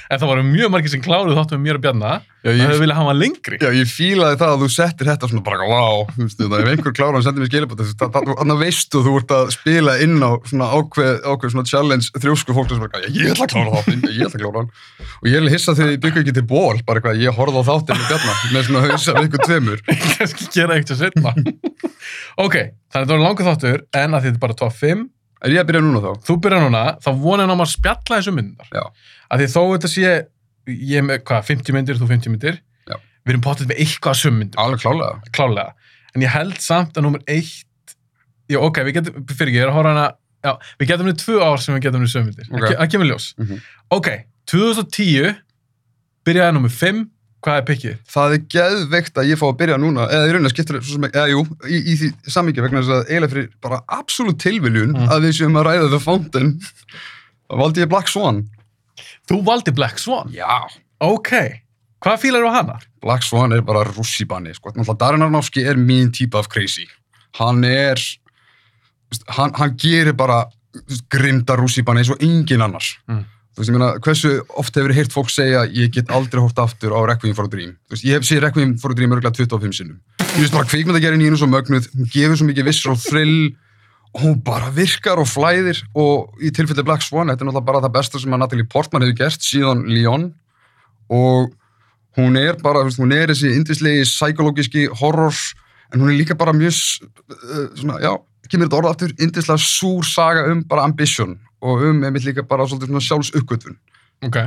en 0.09 0.21
það 0.21 0.31
voru 0.31 0.45
mjög 0.47 0.71
margir 0.73 0.93
sem 0.93 1.03
kláruð 1.03 1.37
þáttu 1.39 1.57
með 1.57 1.65
mér 1.65 1.79
og 1.79 1.83
bjarna. 1.85 2.13
já, 2.45 2.51
ég, 2.51 2.61
hefur 2.61 2.81
viljað 2.83 2.99
hafa 2.99 3.11
hann 3.11 3.21
lengri. 3.21 3.59
já, 3.61 3.69
ég 3.73 3.87
fílaði 3.89 4.39
það 4.41 4.53
að 4.53 4.61
þú 4.63 4.69
settir 4.75 5.09
þetta 5.09 5.29
svona 5.31 5.45
bara, 5.45 5.69
wow, 5.69 6.05
þú 6.15 6.21
veist, 6.25 6.39
ef 6.45 6.69
einhver 6.71 6.95
klára 6.95 7.19
og 7.19 7.25
sendir 7.25 7.41
mér 7.41 7.51
skilabóti, 7.51 7.87
þannig 8.01 8.55
að 8.55 8.63
veistu 8.65 8.97
þú 9.05 9.15
ert 9.21 9.31
að 9.35 9.53
spila 9.55 9.97
inn 10.05 10.17
á 10.21 10.31
svona 10.45 10.67
ákveð, 10.75 11.15
ákveð 11.25 11.55
svona 11.55 11.69
challenge 11.69 12.07
þrjósku 12.21 12.57
fólk 12.57 12.69
sem 12.69 12.85
já, 12.85 13.09
ég 13.09 13.33
ætla 13.33 13.45
að 13.47 13.53
klára 13.55 13.71
þáttinn, 13.79 14.05
ég 14.11 14.25
ætla 14.27 14.37
að 14.37 14.43
klára 14.45 14.59
hann. 14.61 14.71
Og 15.21 15.27
ég 15.31 15.49
hissað 15.55 15.79
þegar 15.79 15.91
ég 15.95 16.01
byggja 16.05 16.21
ekki 16.25 16.35
til 16.37 16.47
ból 16.49 16.77
bara 16.85 17.01
eitthvað, 17.01 17.21
ég 17.23 17.35
horfði 17.35 17.59
á 17.61 17.69
þáttinn 17.69 17.99
með 17.99 18.07
bjarna 18.11 18.33
með 18.53 18.61
svona 18.69 18.83
hausa 18.85 19.15
við 19.15 19.27
ykkur 19.29 19.43
tveimur. 19.45 19.79
Kannski 20.15 20.43
gera 20.53 20.77
eitt 20.77 20.91
að 20.93 21.01
setna 21.01 21.33
ok, 22.35 22.55
þannig 22.93 23.05
að 29.31 29.41
það 29.41 29.55
var 29.55 29.69
langur 29.69 29.81
þáttur 29.81 29.95
en 29.95 30.31
að 30.49 30.75
þetta 30.75 30.75
bara 30.75 30.75
top 30.75 30.75
5 30.75 30.75
ég 30.75 30.75
að 30.75 30.75
byrja 30.75 30.75
núna 30.75 30.75
þá? 30.75 30.75
þú 30.75 30.75
byrjar 30.75 30.75
núna, 30.75 30.75
þá 30.75 30.75
vona 30.75 30.75
ég 30.75 30.75
ná 30.75 30.75
maður 30.75 30.75
að 30.75 30.75
spjalla 30.75 30.75
þessu 30.75 30.75
myndar 30.75 30.85
Já. 30.85 30.85
að 30.85 30.85
því 30.85 30.85
þó 30.85 30.85
þetta 30.85 30.85
sé 30.85 30.85
ég 30.85 30.97
er 30.97 31.05
með, 31.05 31.23
hvað, 31.25 31.41
50 31.45 31.73
myndir, 31.75 31.97
þú 31.99 32.07
50 32.09 32.31
myndir 32.33 32.55
Já. 32.85 32.95
við 33.25 33.31
erum 33.33 33.45
potið 33.45 33.67
með 33.69 33.79
eitthvað 33.85 34.11
að 34.11 34.21
söm 34.21 34.37
myndir 34.39 34.59
Alveg 34.59 34.79
klálega. 34.81 35.15
klálega, 35.31 35.71
en 36.15 36.21
ég 36.21 36.31
held 36.35 36.59
samt 36.61 36.93
að 36.97 37.03
nummer 37.05 37.21
eitt 37.27 37.65
já 38.49 38.59
ok, 38.61 38.77
við 38.85 38.93
getum, 38.99 39.25
fyrir 39.33 39.49
ekki, 39.49 39.57
ég 39.57 39.65
er 39.65 39.71
að 39.71 39.77
horfa 39.79 39.93
hana 39.95 40.07
já, 40.45 40.51
við 40.79 40.87
getum 40.91 41.05
niður 41.09 41.21
tvö 41.23 41.35
ár 41.41 41.57
sem 41.61 41.75
við 41.75 41.81
getum 41.87 42.01
niður 42.01 42.13
söm 42.13 42.25
myndir 42.29 42.47
Ok. 42.53 42.69
það 42.77 42.91
kemur 42.93 43.09
ljós 43.09 43.27
Mhm. 43.41 43.61
ok, 43.97 44.07
2010 44.45 45.35
byrjaði 46.25 46.53
nummer 46.57 46.69
5 46.69 47.05
hvað 47.45 47.57
er 47.59 47.65
pikkið? 47.67 47.97
Það 48.09 48.31
er 48.33 48.39
geðveikt 48.49 49.17
að 49.21 49.27
ég 49.29 49.37
fá 49.37 49.45
að 49.45 49.57
byrja 49.59 49.75
núna, 49.77 50.07
eða 50.09 50.25
í 50.25 50.31
rauninni 50.33 50.49
ekki, 50.49 50.63
eða 51.13 51.25
jú, 51.29 51.41
í, 51.69 51.77
í 51.77 51.93
því 51.99 52.07
sammingi 52.33 52.63
vegna 52.65 52.81
þess 52.81 52.93
að 52.95 53.09
eiginlega 53.11 53.33
fyrir 53.35 53.49
bara 53.61 53.77
absolutt 53.93 54.39
tilviljun 54.41 54.95
Mm. 54.97 55.09
að 55.13 55.21
við 55.27 55.35
séum 55.37 55.57
að 55.61 55.65
ræða 55.69 55.89
The 55.93 55.99
Fountain, 56.01 56.49
valdi 57.49 57.81
ég 57.83 57.89
Black 57.89 58.07
Swan. 58.09 58.49
Þú 59.29 59.41
valdi 59.45 59.73
Black 59.75 60.01
Swan 60.01 60.33
Já. 60.33 60.65
ok, 61.03 61.31
hvað 62.03 62.21
fílar 62.21 62.45
þú 62.45 62.51
hana? 62.53 62.79
Black 63.05 63.25
Swan 63.25 63.53
er 63.53 63.61
bara 63.65 63.85
rússibanni, 63.85 64.55
sko. 64.57 64.73
Náttúrulega 64.73 64.99
Darren 65.01 65.25
Aronofsky 65.25 65.65
er 65.65 65.77
mín 65.77 66.11
típa 66.13 66.41
af 66.41 66.49
crazy. 66.49 66.87
Hann 67.37 67.63
er, 67.67 68.01
þú 69.13 69.35
hann, 69.37 69.53
hann 69.59 69.75
gerir 69.77 70.15
bara 70.17 70.45
þú 70.73 70.99
grimda 71.13 71.57
rússibanni 71.59 72.01
eins 72.01 72.11
og 72.13 72.23
engin 72.25 72.65
annars. 72.65 72.95
Mm. 73.09 73.23
Þú 73.55 73.61
veist, 73.61 73.69
ég 73.69 73.75
meina, 73.77 73.89
hversu 74.03 74.31
oft 74.59 74.75
hefur 74.75 74.91
heyrt 74.91 75.13
fólk 75.15 75.29
segja 75.31 75.61
ég 75.71 75.93
get 75.95 76.09
aldrei 76.11 76.41
hort 76.43 76.57
aftur 76.59 76.91
á 76.91 76.99
Requiem 77.07 77.35
for 77.37 77.47
a 77.47 77.51
Dream. 77.51 77.77
Þú 77.87 77.95
veist, 77.95 78.07
ég 78.07 78.17
hef 78.17 78.25
séð 78.27 78.41
Requiem 78.43 78.73
for 78.81 78.91
a 78.91 78.97
Dream 78.97 79.13
örgulega 79.15 79.37
25 79.37 79.77
sinnum. 79.77 80.01
Ég 80.19 80.41
veist 80.41 80.57
bara 80.57 80.67
kvikmyndagerinn 80.67 81.23
í 81.23 81.29
hennu 81.29 81.39
svo 81.39 81.47
mögnuð, 81.47 81.87
hún 81.93 82.09
gefur 82.11 82.41
svo 82.41 82.49
mikið 82.49 82.67
vissur 82.67 82.91
og 82.91 82.99
og 82.99 83.53
hún 84.21 84.39
bara 84.45 84.71
virkar 84.71 85.19
og 85.19 85.27
flæðir 85.27 85.81
og 85.97 86.39
í 86.39 86.51
tilfelli 86.55 86.85
Black 86.87 87.03
Swan, 87.03 87.27
þetta 87.31 87.43
er 87.43 87.49
náttúrulega 87.49 87.67
bara 87.67 87.83
það 87.83 87.95
besta 87.97 88.21
sem 88.21 88.35
að 88.35 88.41
Natalie 88.43 88.67
Portman 88.71 89.03
hefur 89.05 89.17
gert 89.19 89.43
síðan 89.43 89.83
Leon 89.91 90.29
og 91.11 91.51
hún 92.17 92.37
er 92.39 92.55
bara, 92.63 92.85
hún 92.97 93.11
er 93.15 93.33
þessi 93.33 93.51
indislegi 93.57 94.05
psykológiski 94.07 94.85
horror 95.01 95.35
en 95.93 96.01
hún 96.01 96.13
er 96.13 96.19
líka 96.21 96.37
bara 96.39 96.55
mjög 96.55 96.75
uh, 96.75 97.67
svona, 97.75 97.99
já, 98.03 98.13
kemur 98.49 98.69
þetta 98.69 98.79
orða 98.79 98.93
aftur 98.95 99.15
indislega 99.19 99.59
súr 99.61 100.07
saga 100.07 100.47
um 100.51 100.63
bara 100.69 100.87
ambition 100.87 101.35
og 101.65 101.83
um 101.89 102.03
einmitt 102.05 102.27
líka 102.27 102.45
bara 102.47 102.67
svolítið 102.69 102.93
svona 102.93 103.07
sjálfsuppgötvun 103.09 103.79
Ok. 104.25 104.37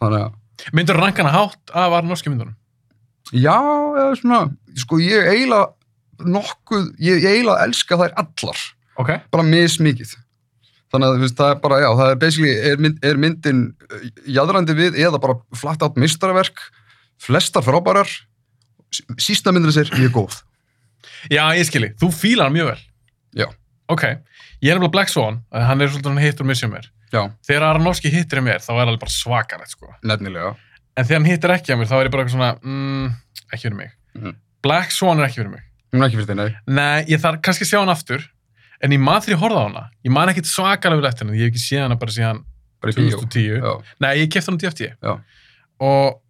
þannig 0.00 0.26
að 0.26 0.32
Myndur 0.72 0.96
rankana 1.00 1.32
hátt 1.34 1.72
af 1.74 1.92
Aronofsky 1.96 2.30
myndunum? 2.30 2.54
Já, 3.32 3.56
eða 3.58 4.12
svona, 4.20 4.40
sko 4.78 5.00
ég 5.02 5.26
eiginlega 5.32 5.72
nokkuð, 6.24 6.92
ég, 7.02 7.24
ég 7.24 7.38
eiginlega 7.40 7.64
elska 7.66 7.98
þær 7.98 8.14
allar, 8.22 8.60
Ok. 9.00 9.10
bara 9.32 9.42
mismikið. 9.48 10.14
Þannig 10.94 11.08
að 11.10 11.20
veist, 11.24 11.36
það 11.38 11.50
er 11.50 11.60
bara, 11.64 11.78
já, 11.82 11.88
það 11.98 12.10
er 12.12 12.18
basically, 12.22 12.52
er, 12.70 12.76
mynd, 12.78 12.98
er 13.02 13.16
myndin 13.18 13.62
uh, 13.90 14.02
jaðrandi 14.30 14.76
við 14.78 14.98
eða 15.02 15.18
bara 15.22 15.34
flatt 15.58 15.82
átt 15.82 15.96
mistaraverk, 15.98 16.60
flestar 17.18 17.64
frábærar, 17.66 18.06
sí- 18.94 19.06
sísta 19.18 19.50
myndin 19.54 19.74
sér 19.74 19.90
mjög 19.98 20.12
góð. 20.20 20.36
Já, 21.32 21.42
ég 21.58 21.66
skilji. 21.66 21.90
Þú 21.98 22.10
fílar 22.14 22.52
mjög 22.54 22.70
vel. 22.70 22.84
Já. 23.42 23.48
Ok. 23.90 24.04
Ég 24.62 24.70
er 24.70 24.78
nefnilega 24.78 24.92
Black 24.94 25.10
Swan, 25.10 25.40
hann 25.52 25.82
er 25.82 25.90
svolítið 25.90 26.20
hittur 26.22 26.46
missjum 26.48 26.70
mér. 26.76 26.86
Já, 27.12 27.26
Þegar 27.46 27.66
Aronofsky 27.72 28.10
hittir 28.10 28.40
mér, 28.42 28.62
þá 28.64 28.72
er 28.78 28.86
hann 28.88 28.98
bara 29.02 29.12
svakarett, 29.12 29.70
sko. 29.74 29.90
nefnilega. 30.02 30.54
En 30.96 31.04
þegar 31.04 31.20
hann 31.20 31.28
hittir 31.28 31.50
ekki 31.56 31.74
að 31.74 31.78
mér, 31.82 31.90
þá 31.90 31.96
er 31.98 32.06
ég 32.06 32.12
bara 32.14 32.24
eitthvað 32.24 32.36
svona, 32.36 32.52
mm, 32.62 33.12
ekki 33.52 33.62
fyrir 33.66 33.76
mig. 33.76 33.90
Mhm. 34.14 34.36
Black 34.62 34.90
Swan 34.94 35.18
er 35.20 35.26
ekki 35.28 35.42
fyrir 35.42 35.50
mig. 35.50 35.62
Hún 35.92 36.02
er 36.02 36.08
ekki 36.08 36.18
fyrir 36.22 36.30
þig, 36.30 36.36
nei. 36.36 36.54
Nei, 36.66 37.04
ég 37.10 37.20
þarf 37.22 37.42
kannski 37.42 37.66
að 37.66 37.70
sjá 37.74 37.78
hann 37.82 37.92
aftur, 37.92 38.24
en 38.84 38.94
ég 38.94 39.00
man 39.00 39.22
þegar 39.24 39.36
ég 39.36 39.42
horfði 39.42 39.62
á 39.62 39.66
hana. 39.66 39.86
Ég 40.04 40.12
man 40.14 40.32
ekkit 40.32 40.50
svakalega 40.50 41.00
vel 41.00 41.08
eftir 41.10 41.26
hann, 41.26 41.38
ég 41.38 41.48
hef 41.48 41.54
ekki 41.54 41.64
séð 41.64 41.86
hana 41.86 42.00
bara 42.00 42.14
síðan 42.14 42.42
Bara 42.84 42.92
í 42.92 42.98
bíó. 43.00 43.20
2010. 43.24 43.64
Já, 43.64 43.72
Nei, 44.04 44.12
ég 44.20 44.36
á 44.36 44.52
DFT. 44.60 44.88
Já. 45.00 45.12
Og 45.84 46.20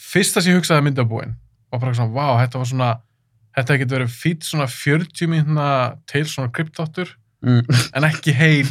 fyrsta 0.00 0.42
sem 0.42 0.54
ég 0.54 0.60
hugsaði 0.60 0.80
að 0.80 0.86
mynda 0.86 1.04
á 1.04 1.10
búinn, 1.10 1.34
var 1.70 1.82
bara 1.82 1.96
svona, 1.96 2.14
vá, 2.14 2.38
þetta 2.44 2.60
var 2.60 2.70
svona, 2.70 2.90
þetta 3.58 3.78
getur 3.82 3.98
verið 3.98 4.14
fýtt 4.14 4.46
svona 4.46 4.68
40 4.70 5.32
mínuna 5.34 5.66
til 6.10 6.24
svona 6.30 6.52
kryptáttur, 6.54 7.12
mm. 7.46 7.66
en 7.98 8.08
ekki 8.08 8.34
heil 8.36 8.70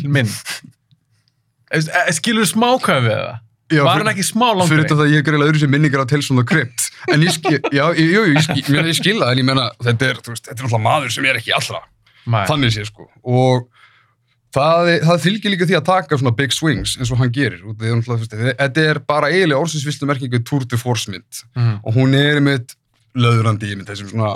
eh, 1.70 2.10
Skilur 2.18 2.48
þú 2.48 2.52
smákvæði 2.56 3.06
við 3.08 3.16
það? 3.20 3.38
já 3.70 3.84
Var 3.86 4.02
hann 4.02 4.10
ekki 4.10 4.26
smá 4.26 4.48
langri? 4.50 4.72
Fyrir 4.72 4.88
þetta 4.88 5.04
að 5.06 5.12
ég 5.14 5.22
er 5.22 5.26
greiðlega 5.28 5.52
öðru 5.52 5.62
sem 5.62 5.70
minningar 5.70 6.02
á 6.02 6.10
Tales 6.10 6.26
from 6.26 6.40
the 6.42 6.46
Crypt. 6.50 6.88
En 7.14 7.22
ég 7.22 7.36
skil, 7.36 7.60
já, 7.78 7.86
jú, 7.94 8.08
jú, 8.16 8.24
ég 8.34 8.42
skil, 8.48 8.64
ég 8.66 8.90
ég 8.90 8.98
skil 8.98 9.20
það, 9.20 9.30
en 9.30 9.42
ég 9.44 9.48
meina, 9.52 9.70
þetta 9.86 10.08
er, 10.08 10.22
veist, 10.26 10.48
þetta 10.48 10.56
er 10.56 10.64
náttúrulega 10.66 10.86
maður 10.88 11.14
sem 11.14 11.28
er 11.30 11.40
ekki 11.42 11.54
allra. 11.54 11.84
Nei. 12.30 12.46
þannig 12.50 12.76
sé 12.76 12.86
sko. 12.88 13.08
Og 13.26 13.68
það, 14.56 14.92
það 15.08 15.24
fylgir 15.26 15.54
líka 15.56 15.70
því 15.70 15.78
að 15.80 15.88
taka 15.89 16.20
svona 16.22 16.36
big 16.38 16.54
swings 16.56 16.96
eins 17.00 17.12
og 17.13 17.22
hann 17.22 17.34
gerir. 17.34 17.63
Þetta 17.82 18.86
er 18.86 19.02
bara 19.10 19.32
eiginlega 19.34 19.62
orðsinsvistu 19.62 20.10
merkingu 20.10 20.44
Tour 20.46 20.68
de 20.70 20.80
Force 20.80 21.12
mynd. 21.12 21.44
Mhm. 21.56 21.80
og 21.84 21.98
hún 21.98 22.15
er 22.18 22.42
með 22.46 22.76
löðrandi 23.18 23.74
með 23.76 23.92
þessum 23.92 24.13
svona 24.13 24.36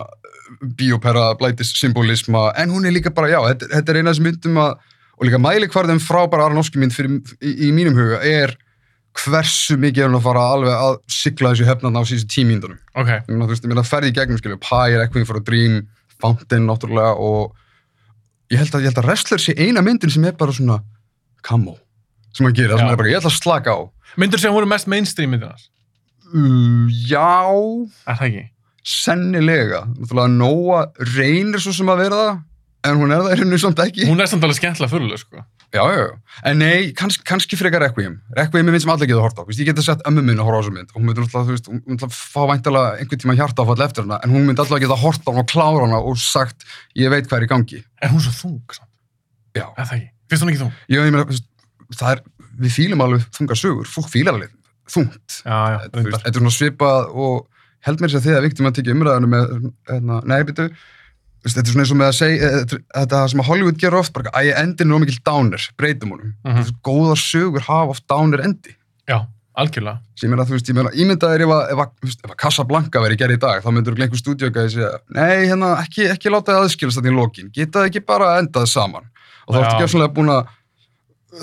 biopera 0.78 1.30
blætis 1.40 1.72
symbolisma 1.80 2.52
en 2.60 2.74
hún 2.74 2.86
er 2.86 2.94
líka 2.96 3.14
bara, 3.14 3.30
já, 3.32 3.40
þetta, 3.52 3.70
þetta 3.78 3.92
er 3.94 4.00
eina 4.00 4.10
af 4.10 4.16
þessum 4.18 4.28
myndum 4.30 4.60
að 4.64 4.74
og 5.14 5.28
líka 5.28 5.40
mælikvarðum 5.40 6.02
frábæra 6.02 6.48
Aronofsky 6.50 6.80
mynd 6.82 6.94
fyrir, 6.96 7.20
í, 7.38 7.52
í 7.68 7.72
mínum 7.76 7.96
huga 7.98 8.20
er 8.26 8.56
hversu 9.24 9.78
mikið 9.78 10.04
er 10.04 10.10
hann 10.10 10.18
að 10.18 10.26
fara 10.26 10.46
alveg 10.56 10.74
að 10.74 10.96
sigla 11.14 11.52
þessu 11.54 11.68
hefnarna 11.70 12.02
á 12.02 12.10
síðustu 12.10 12.32
tímíndunum 12.34 12.80
Ok, 12.98 13.12
ég 13.14 13.30
meina, 13.30 13.46
þú 13.46 13.54
veist, 13.54 13.68
meina 13.70 13.86
ferði 13.86 14.10
í 14.10 14.16
gegnum, 14.18 14.40
skilju, 14.42 14.58
Pie, 14.64 14.98
Requiem 14.98 15.28
for 15.30 15.38
a 15.38 15.44
Dream, 15.46 15.84
Fountain, 16.18 16.66
náttúrulega, 16.66 17.14
og 17.14 17.54
ég 18.54 18.62
held 18.62 18.78
að, 18.80 18.88
að 18.94 19.04
Wrestler 19.08 19.42
sé 19.42 19.56
eina 19.58 19.82
myndin 19.86 20.14
sem 20.14 20.26
er 20.30 20.38
bara 20.40 20.54
svona 20.56 20.80
camo, 21.44 21.76
sem 22.34 22.46
hann 22.48 22.56
gerir, 22.58 22.78
sem 22.80 22.88
er 22.94 23.00
bara, 23.00 23.12
ég 23.12 23.20
ætla 23.20 23.32
að 23.34 23.38
slaka 23.42 23.74
á. 23.76 23.80
myndur 24.22 24.40
sem 24.42 24.54
voru 24.56 24.70
mest 24.70 24.88
mainstream 24.92 25.34
myndinas? 25.36 25.70
Uh, 26.34 26.88
já, 27.10 27.28
Er 28.10 28.16
það 28.18 28.28
ekki? 28.30 28.46
sennilega, 28.84 29.84
náttúrulega 29.96 30.32
Nóa 30.34 30.80
reynir 31.16 31.62
svo 31.64 31.72
sem 31.76 31.88
að 31.94 32.02
vera 32.04 32.18
það, 32.24 32.40
en 32.90 32.98
hún 33.00 33.14
er 33.16 33.22
það 33.24 33.34
er 33.36 33.42
henni 33.44 33.60
samt 33.62 33.80
ekki. 33.84 34.08
Hún 34.10 34.20
er 34.24 34.28
samt 34.32 34.44
alveg 34.44 34.58
skemmtilega 34.60 34.92
fyrirlega, 34.92 35.22
sko. 35.22 35.44
Já, 35.74 35.82
já, 35.90 36.02
já, 36.06 36.10
en 36.52 36.60
nei, 36.62 36.92
kanns, 36.94 37.16
kannski 37.26 37.58
frekar 37.58 37.82
Requiem. 37.82 38.20
Requiem 38.38 38.68
er 38.70 38.76
mynd 38.76 38.84
sem 38.84 38.92
allir 38.94 39.08
geta 39.10 39.24
hort 39.24 39.40
á, 39.42 39.44
Vist, 39.48 39.58
ég 39.64 39.72
geta 39.72 39.82
sett 39.82 40.04
ömmu 40.06 40.22
minn 40.22 40.38
að 40.38 40.46
horfa 40.46 40.60
á 40.60 40.64
þessu 40.68 40.74
mynd, 40.76 40.92
og 40.94 41.00
hún 41.00 41.08
myndi 41.08 41.24
náttúrulega, 41.24 41.48
þú 41.48 41.56
veist, 41.56 41.70
hún 41.72 41.80
myndi 41.80 41.96
náttúrulega 41.98 42.20
fá 42.20 42.44
væntalega 42.52 42.92
einhvern 43.02 43.22
tíma 43.24 43.36
hjartáfall 43.40 43.82
eftir 43.88 44.06
hana, 44.06 44.20
en 44.22 44.36
hún 44.36 44.46
myndi 44.46 44.62
alltaf 44.62 44.84
geta 44.84 44.98
hort 45.02 45.26
á 45.26 45.30
hana 45.34 45.42
og 45.42 45.50
klára 45.50 45.82
hana 45.88 46.02
og 46.12 46.22
sagt, 46.22 46.68
ég 47.00 47.10
veit 47.10 47.26
hvað 47.26 47.40
er 47.42 47.48
í 47.48 47.52
gangi. 47.56 47.82
Er 48.06 48.14
hún 48.14 48.22
svo 48.22 48.36
þung, 48.38 48.78
samt? 48.78 48.92
Já, 49.58 49.66
Er 49.74 49.90
það 49.90 49.96
ekki? 49.98 50.10
Finnst 50.30 50.46
hún 50.46 50.54
ekki 50.54 50.62
þung? 50.62 50.78
ég, 50.94 51.08
ég 51.10 51.16
meina, 51.18 51.42
það 51.98 52.14
er, 52.14 52.24
við 52.68 52.76
fílum 52.78 53.04
alveg 53.08 53.26
þungar 53.40 53.62
sögur, 53.64 53.90
fólk 53.98 54.14
fílar 54.14 54.38
alveg 54.38 54.54
þungt. 54.94 55.42
Já, 55.42 55.58
já, 55.74 55.80
Þetta, 55.90 56.22
er 56.30 56.38
svona 56.38 56.54
svipað 56.54 57.14
og 57.18 57.48
held 57.90 58.02
mér 58.04 58.14
sér 58.14 58.22
að 58.22 58.28
þið 58.30 58.38
að 58.38 58.46
viktum 58.46 58.70
að 58.70 58.78
tekja 58.78 58.94
umræðinu 58.94 59.30
með, 59.34 59.58
hérna, 59.90 60.22
nei, 60.30 60.40
byrju, 60.48 60.70
þetta 61.44 61.64
er 61.64 61.74
svona 61.74 61.84
eins 61.84 61.92
og 61.94 62.00
með 62.00 62.10
að 62.10 62.18
segja, 62.18 62.50
eh, 62.50 62.74
þetta 62.96 63.22
sem 63.32 63.42
að 63.44 63.48
Hollywood 63.50 63.80
gerur 63.82 64.00
oft, 64.00 64.14
bara 64.16 64.32
að 64.32 64.52
endin 64.62 64.92
er 64.92 64.98
ómikil 64.98 65.20
downer, 65.28 65.64
breytum 65.80 66.14
honum. 66.16 66.34
Þú 66.44 66.56
veist, 66.62 66.76
Góðar 66.88 67.20
sögur 67.20 67.66
hafa 67.68 67.94
oft 67.96 68.06
downer 68.08 68.44
endi. 68.46 68.76
Já, 69.10 69.18
algjörlega. 69.60 70.00
Sem 70.16 70.30
ég 70.30 70.32
meina, 70.34 70.46
þú 70.48 70.56
veist, 70.56 70.70
ég 70.72 70.78
meina, 70.78 70.94
ímyndaðir 70.96 71.44
ef 71.44 71.52
að, 71.58 71.64
ef 71.74 71.80
að, 71.84 71.90
ef 72.24 72.32
að 72.32 72.40
Casablanca 72.46 73.04
veri 73.04 73.20
gerð 73.20 73.36
í 73.36 73.42
dag, 73.44 73.64
þá 73.64 73.70
myndur 73.76 74.00
einhver 74.00 74.22
stúdíogæði 74.22 74.70
segja, 74.78 74.92
nei, 75.12 75.48
hérna, 75.52 75.74
ekki, 75.84 76.08
ekki 76.14 76.32
láta 76.32 76.56
það 76.56 76.64
aðskilast 76.64 76.98
þetta 77.02 77.12
í 77.12 77.18
lokin, 77.18 77.52
geta 77.54 77.84
ekki 77.90 78.06
bara 78.08 78.38
endað 78.40 78.72
saman. 78.72 79.06
Og 79.44 79.52
þá 79.52 79.60
ertu 79.60 79.76
ekki 79.76 79.94
svona 79.98 80.14
búin 80.16 80.32
að 80.32 80.48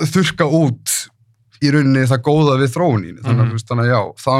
þurka 0.09 0.45
út 0.49 0.87
í 1.61 1.69
rauninni 1.69 2.07
það 2.09 2.23
góða 2.25 2.57
við 2.57 2.73
þróunin. 2.73 3.21
Þannig, 3.21 3.43
að, 3.43 3.49
þú 3.51 3.55
veist, 3.59 3.69
þannig 3.69 3.85
að 3.85 3.91
já, 3.91 4.01
það 4.23 4.33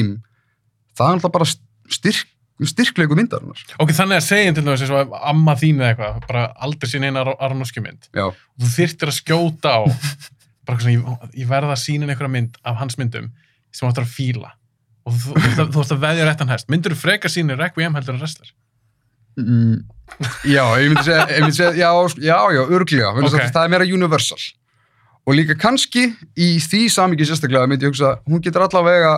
hann 0.00 0.16
það 0.98 1.08
er 1.12 1.18
alltaf 1.18 1.34
bara 1.36 1.48
styrk, 1.94 2.28
styrklegu 2.72 3.18
myndarinnar. 3.18 3.64
Ok, 3.78 3.94
þannig 3.96 4.18
að 4.20 4.26
segja 4.26 4.54
til 4.56 4.66
og 4.66 4.84
að 4.98 5.16
amma 5.32 5.54
þín 5.58 5.82
eða 5.82 5.92
eitthvað, 5.94 6.20
bara 6.26 6.44
aldrei 6.66 6.90
sín 6.90 7.06
eina 7.06 7.24
Aronofsky 7.38 7.84
mynd. 7.84 8.10
Já, 8.12 8.28
Og 8.28 8.64
þú 8.64 8.72
þyrftir 8.74 9.12
að 9.12 9.18
skjóta 9.20 9.74
á, 9.78 9.80
bara 10.68 10.82
svona, 10.82 10.94
ég, 10.96 11.28
ég 11.44 11.50
verða 11.50 11.74
að 11.76 11.84
sína 11.84 12.08
einhverja 12.08 12.34
mynd 12.34 12.58
af 12.66 12.80
hans 12.82 12.98
myndum 13.00 13.30
sem 13.70 13.84
þú 13.86 13.92
ættir 13.92 14.08
að 14.08 14.16
fíla. 14.16 14.54
Og 15.08 15.14
þú, 15.14 15.36
þú, 15.38 15.52
þú, 15.54 15.68
þú 15.76 15.84
ætti 15.84 15.94
að 15.96 16.02
veðja 16.04 16.28
réttan 16.28 16.50
hest. 16.52 16.68
Myndur 16.72 16.94
þú 16.96 17.00
freka 17.00 17.30
síni 17.32 17.56
Requiem 17.56 17.94
heldur 17.96 18.16
en 18.16 18.20
wrestler? 18.20 18.50
Mm, 19.38 19.84
já, 20.50 20.64
ég 20.82 20.88
myndi 20.90 21.04
segja, 21.06 21.24
ég 21.30 21.44
myndi 21.44 21.56
segja 21.56 21.72
já, 21.78 21.90
já, 22.18 22.38
já, 22.56 22.62
örglega, 22.74 23.10
Ok. 23.14 23.28
okay. 23.28 23.50
það 23.54 23.64
er 23.64 23.70
meira 23.70 23.86
universal 23.86 24.40
og 25.28 25.36
líka 25.36 25.54
kannski 25.60 26.08
í 26.34 26.48
því 26.64 26.80
samíki 26.90 27.26
sérstaklega 27.28 27.68
myndi 27.70 27.86
ég 27.86 27.92
hugsa, 27.92 28.16
hún 28.26 28.42
getur 28.42 28.64
allavega 28.64 29.12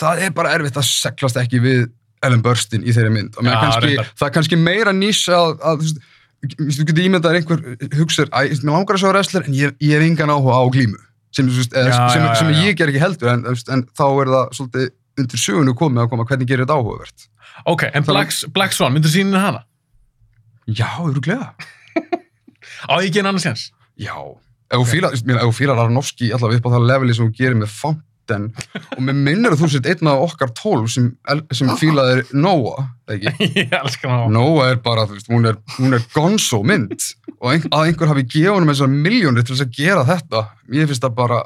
það 0.00 0.22
er 0.26 0.36
bara 0.36 0.54
erfitt 0.56 0.78
að 0.80 0.88
seglast 0.88 1.40
ekki 1.40 1.60
við 1.62 1.82
Ellen 2.24 2.42
Burstyn 2.44 2.84
í 2.84 2.94
þeirri 2.94 3.12
mynd. 3.14 3.36
Og 3.40 3.48
ja, 3.48 3.58
kannski, 3.60 3.92
það 4.18 4.26
er 4.26 4.34
kannski 4.34 4.58
meira 4.60 4.92
nýs 4.96 5.22
að, 5.32 5.54
að 5.64 5.86
þú 6.50 6.86
getur 6.88 7.04
ímyndað 7.04 7.38
einhver 7.38 7.62
hugsar, 7.96 8.28
æ, 8.32 8.52
mér 8.60 8.74
langar 8.74 8.98
að 8.98 9.04
sjá 9.04 9.10
wrestler 9.12 9.48
en 9.48 9.56
ég, 9.56 9.74
ég 9.84 9.96
hef 9.96 10.06
engan 10.06 10.32
áhuga 10.34 10.60
á 10.60 10.64
glímu. 10.72 11.00
Sem, 11.30 11.46
sem, 11.54 11.68
já, 11.70 11.98
sem 12.10 12.24
já, 12.26 12.32
já. 12.50 12.62
ég 12.66 12.78
ger 12.78 12.90
ekki 12.90 13.00
heldur 13.00 13.30
en, 13.30 13.44
en 13.46 13.84
þá 13.94 14.06
er 14.08 14.30
það 14.34 14.54
svolítið 14.58 14.88
undir 15.22 15.42
sögunu 15.42 15.74
komið 15.78 16.04
að 16.04 16.12
koma. 16.12 16.26
Hvernig 16.28 16.50
gerir 16.50 16.66
þetta 16.66 16.78
áhugavert? 16.80 17.26
Ok, 17.70 17.84
en 17.94 18.06
Black, 18.08 18.34
Black 18.56 18.74
Swan, 18.74 18.94
myndur 18.96 19.12
sína 19.12 19.42
hana? 19.44 19.64
Já, 20.70 20.88
öruglega 21.02 21.52
Á 22.88 22.92
ég 23.00 23.10
ekki 23.10 23.20
en 23.20 23.30
annars 23.30 23.44
séns? 23.44 23.66
Já, 24.00 24.14
ef 24.70 24.80
þú 24.80 25.10
þú 25.10 25.52
fílar 25.56 25.80
Aronofsky 25.82 26.30
allavega 26.32 26.60
upp 26.60 26.68
á 26.70 26.74
það 26.76 26.86
leveli 26.88 27.16
sem 27.16 27.28
þú 27.28 27.36
gerir 27.36 27.58
með 27.60 27.72
Fountain 28.30 28.96
og 28.96 29.02
mér 29.06 29.16
minnir 29.18 29.54
að 29.56 29.60
þú 29.64 29.68
sett 29.74 29.88
einn 29.90 30.10
af 30.10 30.22
okkar 30.28 30.52
tólf 30.56 30.90
sem, 30.94 31.08
sem 31.52 31.70
fílaðir 31.80 32.22
Noah, 32.38 32.86
eða 33.10 33.32
ekki? 33.32 33.48
ég 33.64 33.74
elskar 33.80 34.14
á. 34.14 34.20
Noah 34.32 34.70
er 34.70 34.80
bara, 34.84 35.04
þú 35.10 35.16
veist, 35.18 35.30
hún 35.32 35.48
er, 35.50 35.58
hún 35.78 35.96
er 35.98 36.04
gonzo 36.14 36.62
mynd 36.66 36.94
og 37.40 37.48
ein, 37.54 37.66
að 37.72 37.88
einhver 37.90 38.12
hafi 38.12 38.24
gefið 38.28 38.52
honum 38.54 38.70
þessar 38.72 38.92
miljónir 38.94 39.46
til 39.46 39.56
þess 39.56 39.66
að 39.66 39.74
gera 39.80 40.06
þetta, 40.08 40.44
ég 40.78 40.90
finnst 40.90 41.04
það 41.06 41.16
bara 41.18 41.40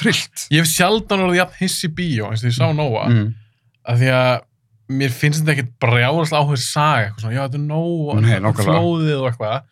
trillt. 0.00 0.46
Ég 0.50 0.64
hef 0.64 0.70
sjaldan 0.72 1.22
orðið 1.26 1.40
jafn 1.42 1.58
hiss 1.62 1.78
í 1.86 1.90
bíó 1.94 2.30
eins 2.32 2.42
og 2.42 2.50
ég 2.50 2.56
sá 2.58 2.66
Nóa, 2.74 3.06
Mm. 3.12 3.28
af 3.86 3.98
því 4.00 4.08
að 4.16 4.32
mér 4.96 5.10
finnst 5.14 5.42
þetta 5.44 5.54
ekkert 5.56 5.72
brjáðast 5.82 6.34
áhuga 6.34 6.58
saga, 6.62 7.06
eitthvað 7.06 7.22
svona, 7.24 7.36
já, 7.36 7.42
þetta 7.46 7.58
er 7.60 7.66
Nóa, 7.70 8.52
flóðið 8.64 9.20
og 9.20 9.28
eitthvað. 9.30 9.64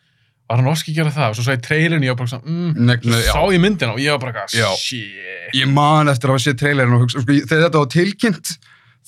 Var 0.50 0.61
hann 0.61 0.66
oski 0.68 0.92
gera 0.92 1.09
það? 1.11 1.30
Og 1.33 1.37
svo 1.38 1.44
sá 1.46 1.54
ég 1.57 1.62
trailerinu, 1.64 2.04
ég 2.04 2.12
var 2.12 2.18
bara 2.20 2.30
svona, 2.35 2.44
mm, 2.44 2.74
Nei, 2.76 2.96
nei, 3.04 3.20
já. 3.24 3.33
sá 3.33 3.40
ég 3.54 3.61
myndina 3.64 3.92
og 3.94 3.98
ég 4.02 4.11
var 4.12 4.18
bara 4.20 4.33
eitthvað, 4.33 4.59
Já. 4.61 4.68
shit. 4.76 5.54
Ég 5.57 5.70
man 5.72 6.07
eftir 6.12 6.28
að 6.28 6.35
hafa 6.37 6.44
séð 6.44 6.59
trailerin 6.61 6.94
og 6.98 7.00
hugsa, 7.07 7.22
sko, 7.24 7.33
ég- 7.33 7.46
þegar 7.48 7.64
þetta 7.70 7.80
var 7.80 7.90
tilkynnt 7.94 8.59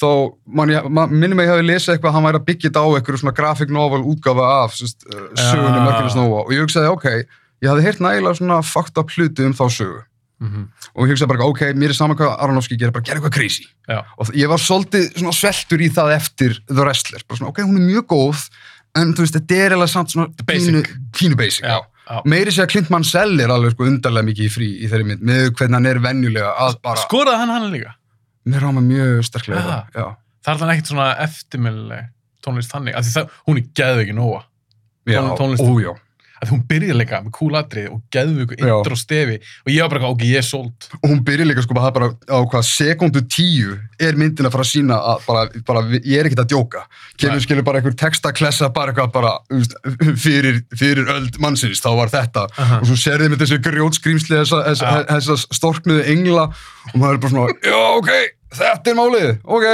þá 0.01 0.09
man 0.49 0.69
ég, 0.69 0.89
man, 0.91 1.11
minnum 1.13 1.39
ég 1.41 1.49
hafi 1.49 1.63
lesið 1.69 1.95
eitthvað 1.97 2.11
að 2.11 2.17
hann 2.17 2.27
væri 2.29 2.41
að 2.41 2.47
byggja 2.49 2.69
þetta 2.71 2.81
á 2.85 2.89
eitthvað 2.97 3.21
svona 3.21 3.35
graphic 3.37 3.71
novel 3.71 4.03
útgafa 4.05 4.49
af 4.65 4.75
sest, 4.77 5.05
uh, 5.13 5.29
sögunni 5.37 5.77
Ja. 5.77 5.85
Mörkina 5.87 6.11
Snóa 6.13 6.41
og 6.45 6.51
ég 6.53 6.61
hugsaði, 6.65 6.91
ok, 6.93 7.07
ég 7.63 7.69
hafði 7.71 7.83
heyrt 7.87 8.01
nægilega 8.05 8.37
svona 8.41 8.59
fucked 8.65 8.99
up 8.99 9.09
hluti 9.11 9.45
um 9.47 9.53
þá 9.55 9.67
sögu 9.73 10.03
Mm 10.39 10.69
og 10.97 11.09
ég 11.09 11.13
hugsaði 11.17 11.29
bara, 11.29 11.45
ok, 11.49 11.61
mér 11.77 11.89
er 11.89 11.97
saman 11.97 12.17
hvað 12.17 12.35
Aronofsky 12.45 12.77
gerir, 12.77 12.93
bara 12.93 13.05
gera 13.05 13.21
eitthvað 13.21 13.33
crazy 13.33 13.65
Já. 13.89 14.03
og 14.19 14.27
ég 14.37 14.49
var 14.49 14.59
svolítið 14.61 15.17
svona 15.17 15.33
sveltur 15.33 15.81
í 15.81 15.89
það 15.89 16.13
eftir 16.17 16.59
The 16.69 16.83
Wrestler, 16.85 17.21
bara 17.29 17.39
svona, 17.39 17.49
ok, 17.53 17.61
hún 17.65 17.77
er 17.81 17.87
mjög 17.89 18.05
góð 18.13 18.43
en 18.97 19.13
þú 19.15 19.25
veist, 19.27 19.37
þetta 19.39 19.59
er 19.67 19.75
eða 19.77 19.89
samt 19.93 20.11
svona 20.15 20.29
Basic. 20.47 20.73
pínu, 20.73 20.83
pínu 21.13 21.37
basic, 21.39 21.65
Já, 21.65 21.79
já. 22.11 22.21
meiri 22.25 22.51
sé 22.55 22.63
að 22.65 22.71
Clint 22.73 22.91
Mansell 22.91 23.41
er 23.41 23.53
alveg 23.55 23.75
sko 23.77 23.85
undarlega 23.91 24.27
mikið 24.31 24.47
í 24.49 24.53
frí 24.57 24.69
í 24.85 24.89
þeirri 24.91 25.07
mynd, 25.11 25.23
með 25.23 25.51
hvernig 25.59 25.75
hann 25.81 25.87
er 25.93 25.99
venjulega 26.05 26.53
að 26.67 26.81
bara 26.83 27.03
Skoraði 27.05 27.39
hann 27.43 27.55
hann 27.55 27.71
líka? 27.73 27.95
mér 28.47 28.61
ráma 28.63 28.81
mjög 28.81 29.25
sterklega 29.27 29.61
Ah. 29.61 29.87
það. 29.95 30.17
Er 30.47 30.55
þannig 30.61 30.77
ekkert 30.77 30.91
svona 30.93 31.07
eftirminnileg 31.25 32.09
tónlist 32.47 32.71
þannig, 32.71 32.95
af 32.95 33.05
því 33.05 33.13
það, 33.17 33.31
hún 33.49 33.57
er 33.59 33.65
geðveiki 33.75 34.15
nóga. 34.15 34.43
Já, 35.07 35.21
Tón- 35.39 35.57
já. 35.83 35.95
Að 36.43 36.51
hún 36.53 36.63
byrjar 36.69 36.97
líka 36.99 37.23
með 37.25 37.33
cool 37.33 37.55
atrið 37.57 37.87
og 37.95 38.01
geðveiku 38.13 38.57
Já. 38.61 38.75
intro 38.77 38.97
stefi 39.01 39.39
og 39.65 39.71
ég 39.73 39.81
var 39.81 39.89
bara, 39.95 40.09
ok, 40.13 40.25
ég 40.29 40.37
er 40.43 40.45
sold. 40.45 40.89
Og 41.03 41.07
hún 41.09 41.23
byrjar 41.25 41.49
líka 41.49 41.63
sko 41.65 41.75
bara, 41.79 41.91
bara 41.97 42.11
á 42.29 42.39
hvað 42.45 42.67
sekundu 42.69 43.23
tíu 43.25 43.79
er 43.99 44.19
myndin 44.21 44.45
að 44.45 44.53
fara 44.53 44.67
að 44.67 44.73
sína 44.75 44.99
að 45.01 45.25
bara, 45.27 45.45
bara 45.65 45.85
ég 45.97 46.19
er 46.21 46.29
ekkert 46.29 46.43
að 46.45 46.51
djóka. 46.53 46.83
Kemur 47.17 47.41
skilur 47.41 47.65
bara 47.65 47.81
einhver 47.81 47.97
textaklessa 47.97 48.69
bara 48.77 48.93
eitthvað 48.93 49.13
bara 49.17 49.33
fyrir, 50.21 50.61
fyrir 50.77 51.09
öld 51.17 51.39
mannsins, 51.43 51.81
þá 51.85 51.91
var 52.03 52.13
þetta. 52.13 52.47
Aha. 52.61 52.81
Og 52.83 52.91
svo 52.91 52.99
serðið 53.01 53.33
með 53.33 53.43
þessu 53.45 53.59
grjótskrímsli 53.65 54.37
þessa, 54.43 54.63
þessa, 54.71 54.93
Já. 54.93 55.05
þessa 55.15 55.39
storknuðu 55.57 56.05
engla 56.13 56.47
og 56.51 56.97
maður 57.01 57.17
er 57.17 57.23
bara 57.25 57.35
svona, 57.35 57.57
já, 57.65 57.79
ok, 57.97 58.11
þetta 58.61 58.93
er 58.93 58.99
málið, 59.01 59.31
ok. 59.45 59.67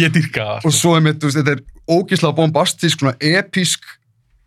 Ég 0.00 0.12
dyrka 0.14 0.46
það. 0.48 0.64
og 0.70 0.76
svo 0.76 0.96
einmitt, 0.96 1.20
þú 1.20 1.28
veist, 1.30 1.40
þetta 1.42 1.56
er 1.58 1.64
ógislega 1.90 2.36
bombastísk, 2.40 3.02
svona 3.02 3.16
episk 3.20 3.84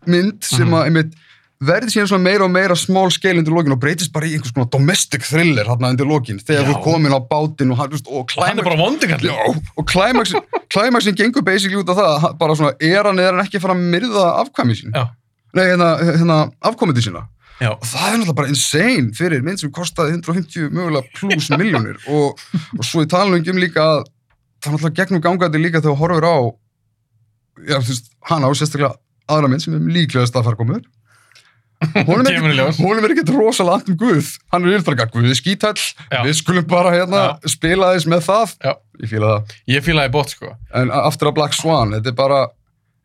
mynd 0.06 0.42
sem 0.44 0.66
Mhm. 0.66 0.74
að 0.74 0.86
einmitt 0.90 1.14
verði 1.62 1.92
síðan 1.94 2.08
svona 2.10 2.24
meira 2.24 2.46
og 2.46 2.52
meira 2.52 2.76
small 2.78 3.12
scale 3.14 3.38
undir 3.40 3.54
lokin 3.54 3.74
og 3.74 3.80
breytist 3.82 4.12
bara 4.14 4.26
í 4.26 4.34
einhvers 4.36 4.54
konar 4.54 4.70
domestic 4.72 5.26
thriller 5.26 5.68
hann 5.70 5.86
undir 5.86 6.08
lokin, 6.08 6.40
þegar 6.42 6.66
þú 6.70 6.78
komin 6.84 7.14
á 7.14 7.20
bátinn 7.22 7.74
og, 7.74 7.82
og 8.10 8.32
Og. 9.30 9.30
Já, 9.30 9.68
og 9.78 9.86
klæmaksin, 9.90 10.42
klæmaksin 10.72 11.18
gengur 11.18 11.46
basically 11.46 11.80
út 11.80 11.92
af 11.94 12.00
það, 12.00 12.26
bara 12.40 12.58
svona, 12.58 12.74
er 12.80 13.06
hann 13.08 13.22
eða 13.22 13.36
hann 13.36 13.44
ekki 13.46 13.62
fara 13.62 13.76
að 13.76 13.86
myrða 13.94 14.26
afkvæmi 14.42 14.78
sín? 14.80 14.98
Nei, 15.54 15.64
hérna, 15.70 15.92
hérna 16.02 16.40
afkvæmiti 16.66 17.06
sína. 17.06 17.28
Já. 17.62 17.70
Og 17.70 17.86
það 17.86 18.08
er 18.08 18.16
náttúrulega 18.18 18.38
bara 18.40 18.50
insane 18.50 19.14
fyrir 19.14 19.44
mynd 19.46 19.60
sem 19.62 19.70
kostaði 19.72 20.16
150 20.16 20.72
mögulega 20.74 21.06
pluss 21.14 21.52
miljónir 21.54 22.00
og, 22.14 22.40
og 22.74 22.82
svo 22.86 23.04
í 23.04 23.10
talningum 23.10 23.54
um 23.54 23.62
líka 23.62 23.84
að 23.84 24.00
það 24.02 24.72
er 24.72 24.74
náttúrulega 24.74 24.98
gegnum 24.98 25.22
gangandi 25.22 25.60
líka 25.62 25.78
þegar 25.78 25.94
þú 25.94 26.00
horfir 26.02 26.26
á 26.26 26.36
já, 27.70 27.78
veist, 27.78 28.10
hana 28.26 28.50
og 28.50 28.58
sérstaklega 28.58 28.96
aðra 29.30 29.52
mynd 29.52 29.62
sem 29.62 29.76
er 29.78 29.94
líklegast 29.94 30.34
að 30.34 30.48
fara 30.48 30.58
komur 30.58 30.82
Honum 32.06 32.26
er 32.26 33.10
í 33.10 33.14
ekkert- 33.14 33.28
er 33.30 33.38
rosalega 33.38 33.74
allt 33.78 33.88
um 33.88 33.96
Guð 34.00 34.28
hann 34.52 34.64
er 34.68 34.78
yfirfæra 34.78 35.06
Guð 35.12 35.34
skítall 35.38 35.80
Já. 36.10 36.20
við 36.24 36.34
skulum 36.40 36.66
bara 36.70 36.90
hérna 36.94 37.22
spila 37.50 37.92
þess 37.94 38.06
með 38.10 38.22
það 38.28 38.54
Já. 38.64 38.72
ég 39.02 39.08
fíla 39.12 39.30
það 39.32 39.54
Ég 39.74 39.84
fílaði 39.88 40.12
bótt, 40.14 40.30
sko. 40.36 40.52
en 40.74 40.90
aftur 40.90 41.28
að 41.30 41.34
Black 41.40 41.54
Swan, 41.54 41.90
þetta 41.96 42.12
er 42.12 42.18
bara 42.18 42.40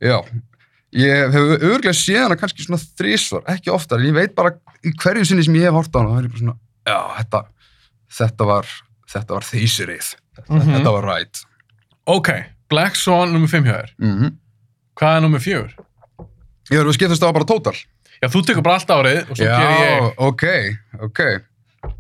já, 0.01 0.17
ég 0.95 1.31
hef 1.33 1.61
örglega 1.61 1.93
séð 1.97 2.23
hana 2.23 2.35
kannski 2.39 2.63
svona 2.65 2.79
þrísvar, 2.99 3.43
ekki 3.51 3.71
oftar 3.73 3.99
en 3.99 4.05
ég 4.09 4.13
veit 4.15 4.35
bara 4.35 4.53
í 4.85 4.93
hverju 4.95 5.25
sinni 5.27 5.43
sem 5.43 5.53
ég 5.59 5.67
hef 5.67 5.73
hort 5.77 5.91
á 5.93 5.99
hana 5.99 6.15
það 6.15 6.23
er 6.23 6.29
bara 6.29 6.43
svona, 6.43 6.57
já, 6.87 6.99
þetta 7.19 7.41
þetta 8.19 8.45
var, 8.49 8.65
þetta 9.13 9.33
var 9.37 9.41
þeysirið 9.49 10.07
þetta, 10.39 10.49
Mhm. 10.55 10.73
þetta 10.77 10.91
var 10.97 11.03
right 11.05 11.45
Ok, 12.09 12.29
Black 12.69 12.95
Swan 12.95 13.33
nummer 13.33 13.47
5 13.47 13.63
hjá 13.65 13.75
þér. 13.83 13.91
mm 13.99 14.37
Hvað 14.99 15.15
er 15.17 15.21
nummer 15.21 15.39
4? 15.39 15.69
ég 16.69 16.77
verður 16.77 16.89
að 16.93 16.97
skiptast 16.97 17.23
á 17.25 17.29
bara 17.33 17.45
tótal 17.45 17.75
Já, 18.19 18.27
þú 18.33 18.41
tekur 18.47 18.65
bara 18.65 18.79
allt 18.79 18.91
árið 18.91 19.21
og 19.29 19.37
svo 19.37 19.45
já, 19.47 19.55
ger 19.59 19.69
ég... 19.85 20.09
ok, 20.29 20.43
ok 21.07 21.21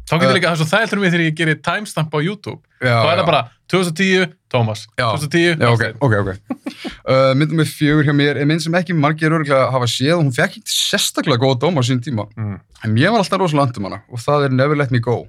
Þá 0.09 0.17
getur 0.17 0.31
Uh, 0.31 0.35
líka 0.35 0.49
það 0.51 0.61
er 0.63 0.69
þægildur 0.69 0.99
mig 0.99 1.11
þegar 1.13 1.21
ég 1.23 1.35
gerir 1.37 1.57
timestamp 1.63 2.11
á 2.11 2.19
YouTube. 2.19 2.59
já, 2.81 2.89
Þá 2.99 3.07
er 3.07 3.13
já. 3.13 3.19
það 3.21 3.27
bara 3.29 3.41
2010, 3.69 4.31
Thomas. 4.51 4.81
Já. 4.97 5.05
2010, 5.15 5.61
Já, 5.61 5.69
ok, 5.69 5.83
ok, 6.01 6.15
ok. 6.19 6.31
Uh, 7.05 7.31
myndum 7.37 7.61
með 7.61 7.69
fjögur 7.77 8.07
hjá 8.09 8.15
mér 8.17 8.39
er 8.41 8.49
mynd 8.49 8.63
sem 8.65 8.75
ekki 8.79 8.95
margir 8.97 9.31
örgulega 9.31 9.69
hafa 9.71 9.87
séð 9.87 10.15
og 10.17 10.23
hún 10.25 10.33
fekk 10.35 10.57
ekki 10.59 10.73
sérstaklega 10.73 11.39
góða 11.39 11.59
dóma 11.61 11.79
á 11.79 11.87
sín 11.87 12.01
tíma. 12.03 12.25
Mm. 12.35 12.57
En 12.83 12.95
mér 12.97 13.13
var 13.13 13.21
alltaf 13.23 13.39
rosalega 13.39 13.69
andum 13.69 13.87
hana 13.87 14.01
og 14.09 14.23
það 14.25 14.47
er 14.49 14.57
Never 14.57 14.81
Let 14.81 14.91
Me 14.91 14.99
Go 15.05 15.19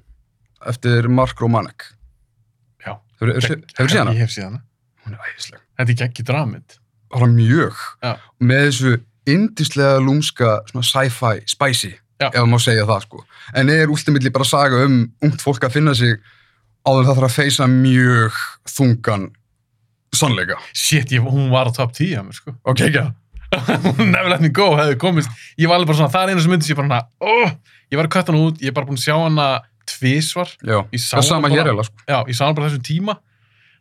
eftir 0.67 1.07
Mark 1.07 1.39
Romanek. 1.39 1.87
Já. 2.83 2.97
Hefur 3.21 3.37
þú 3.37 3.87
séð 3.87 4.01
hana? 4.01 4.17
Ég 4.17 4.25
hef 4.25 4.33
séð 4.33 4.49
hana. 4.49 4.63
Hún 5.05 5.15
er 5.15 5.29
æðisleg. 5.29 5.63
Þetta 5.77 5.95
er 5.95 6.09
ekki 6.09 6.25
dramið. 6.27 6.77
Bara 7.13 7.29
mjög. 7.29 7.79
Já. 8.01 8.13
Með 8.41 8.65
þessu 8.67 8.97
indislega 9.29 9.99
lúmska 10.01 10.59
sci-fi, 10.73 11.41
spicy, 11.49 11.91
Já. 12.21 12.29
ef 12.33 12.45
maður 12.47 12.63
segja 12.65 12.85
það 12.89 13.01
sko. 13.05 13.23
En 13.57 13.69
er 13.69 13.87
últimilli 13.93 14.31
bara 14.33 14.45
saga 14.47 14.83
um 14.85 15.01
ungt 15.23 15.41
fólk 15.41 15.63
að 15.67 15.75
finna 15.77 15.93
sig 15.97 16.17
áður 16.87 17.05
það 17.09 17.15
þarf 17.19 17.27
að 17.29 17.35
feysa 17.37 17.67
mjög 17.69 18.37
þungan 18.69 19.27
sannleika. 20.15 20.57
Shit, 20.73 21.11
ég, 21.15 21.23
hún 21.23 21.49
var 21.53 21.69
á 21.69 21.71
top 21.75 21.93
10 21.95 22.15
hjá 22.15 22.21
mér, 22.25 22.35
sko. 22.35 22.55
Ok, 22.67 22.81
ekki. 22.89 23.05
Never 23.99 24.29
Let 24.31 24.41
Me 24.43 24.49
Go 24.55 24.69
hefði 24.79 24.97
komist. 24.99 25.31
Ég 25.59 25.67
var 25.69 25.77
alveg 25.79 25.91
bara 25.91 25.99
svona, 26.01 26.11
það 26.13 26.23
er 26.23 26.33
einu 26.33 26.43
sem 26.45 26.51
myndi 26.53 26.67
sem 26.67 26.73
ég 26.75 26.79
bara 26.79 26.87
hana, 26.87 27.01
oh, 27.19 27.51
ég 27.91 27.99
var 27.99 28.07
að 28.07 28.13
kvæta 28.15 28.31
hana 28.33 28.45
út, 28.47 28.61
ég 28.63 28.71
er 28.71 28.75
bara 28.77 28.87
búin 28.89 28.99
að 28.99 29.05
sjá 29.05 29.15
hana 29.19 29.47
tvísvar. 29.91 30.53
Ég 30.63 31.01
sá 31.03 31.19
hana 31.21 31.41
bara- 31.49 31.83
sko. 31.87 32.05
Já, 32.07 32.17
ég 32.27 32.35
sá 32.37 32.45
hana 32.47 32.55
bara 32.57 32.69
þessum 32.69 32.85
tíma. 32.87 33.17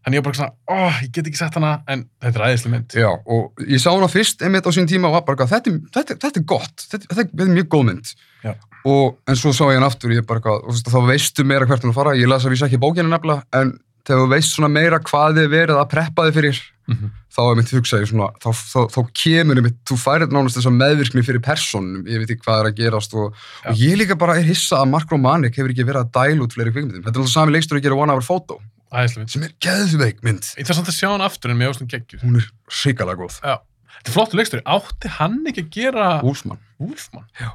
Þannig 0.00 0.16
ég 0.16 0.22
var 0.22 0.26
bara 0.30 0.38
svona, 0.38 0.54
oh, 0.72 0.98
ég 1.04 1.10
get 1.12 1.26
ekki 1.28 1.36
sett 1.42 1.54
hana, 1.58 1.72
en 1.92 2.06
þetta 2.24 2.40
er 2.40 2.46
æðislega 2.54 2.72
mynd. 2.72 2.94
Já, 2.96 3.10
og 3.28 3.64
ég 3.68 3.82
sá 3.82 3.90
hana 3.92 4.08
fyrst 4.08 4.40
einmitt 4.46 4.64
á 4.64 4.72
sín 4.72 4.88
tíma 4.88 5.10
og 5.10 5.18
var 5.18 5.26
bara, 5.28 5.46
þetta, 5.50 5.74
þetta, 5.92 6.16
þetta 6.24 6.40
er 6.40 6.46
gott, 6.48 6.86
þetta, 6.88 7.10
þetta, 7.12 7.28
er- 7.44 7.52
mjög 7.58 7.68
góð 7.74 7.84
mynd. 7.90 8.14
Já. 8.46 8.54
Og, 8.88 9.18
en 9.28 9.36
svo 9.36 9.52
sá 9.52 9.66
ég 9.68 9.76
hann 9.76 9.84
aftur, 9.84 10.14
ég 10.16 10.24
bara, 10.26 10.40
og 10.56 10.72
þá 10.80 10.98
veistu 11.10 11.44
meira 11.44 11.66
hvert 11.68 11.84
hann 11.84 11.92
að 11.92 11.98
fara, 12.00 12.16
ég 12.16 12.28
las 12.32 12.46
að 12.48 12.54
vísa 12.56 12.64
ekki 12.70 12.80
bókina 12.80 13.12
nefnilega, 13.12 13.44
en 13.60 13.74
þegar 14.08 14.22
þú 14.24 14.28
veist 14.32 14.54
svona 14.56 14.70
meira 14.72 14.98
hvað 15.04 15.36
þið 15.36 15.50
verið 15.52 15.76
að 15.82 15.90
preppa 15.92 16.24
þið 16.30 16.38
fyrir, 16.40 16.62
Mhm. 16.90 17.10
þá 17.30 17.40
er 17.44 17.54
mitt 17.60 17.70
hugsaði 17.70 18.06
svona, 18.08 18.26
þá, 18.42 18.48
þá, 18.56 18.80
þá 18.90 19.00
kemur 19.14 19.58
einmitt, 19.60 19.76
þú 19.86 19.94
færið 20.00 20.32
nánast 20.34 20.56
þessa 20.58 20.72
meðvirkni 20.74 21.22
fyrir 21.22 21.42
personum, 21.44 22.00
ég 22.08 22.18
veit 22.24 22.32
ekki 22.32 22.42
hvað 22.48 22.64
er 22.64 22.68
að 22.72 22.78
gerast 22.80 23.14
og, 23.14 23.36
og 23.68 23.76
ég 23.78 23.94
líka 24.00 24.16
bara 24.18 24.34
er 24.40 24.48
hissa 24.48 24.80
að 24.80 24.88
Mark 24.96 25.12
Romanek 25.12 25.54
hefur 25.54 25.70
ekki 25.70 25.84
verið 25.86 26.08
að 26.08 26.10
dæla 26.16 26.42
út 26.48 26.56
fleiri 26.56 26.72
kvikmyndum. 26.74 27.04
Þetta 27.04 27.14
er 27.14 27.20
alltaf 27.22 27.30
sami 27.36 27.52
leikstur 27.54 27.78
að 27.78 27.84
gera 27.84 27.94
One 28.00 28.10
Hour 28.16 28.26
Photo, 28.26 28.58
Æðislega 28.90 29.22
mynd. 29.24 29.32
sem 29.34 29.46
er 29.46 29.56
geðveik 29.66 30.22
mynd. 30.26 30.52
Ég 30.58 30.66
þarf 30.68 30.80
samt 30.80 30.90
að 30.92 30.98
sjá 30.98 31.08
hana 31.12 31.26
aftur 31.30 31.52
en 31.52 31.58
mér 31.60 31.72
ást 31.72 31.82
hún 31.84 31.90
geggjur. 31.90 32.22
Hún 32.24 32.40
er 32.40 32.46
hrikalega 32.80 33.20
góð. 33.22 33.40
Já. 33.44 33.56
Þetta 34.00 34.10
er 34.10 34.16
flottu 34.16 34.38
leikstur. 34.38 34.62
Átti 34.66 35.10
hann 35.18 35.40
ekki 35.50 35.66
að 35.66 35.70
gera 35.76 36.06
Úlfsmann. 36.26 36.58
Wolfman? 36.80 37.26
Já. 37.38 37.50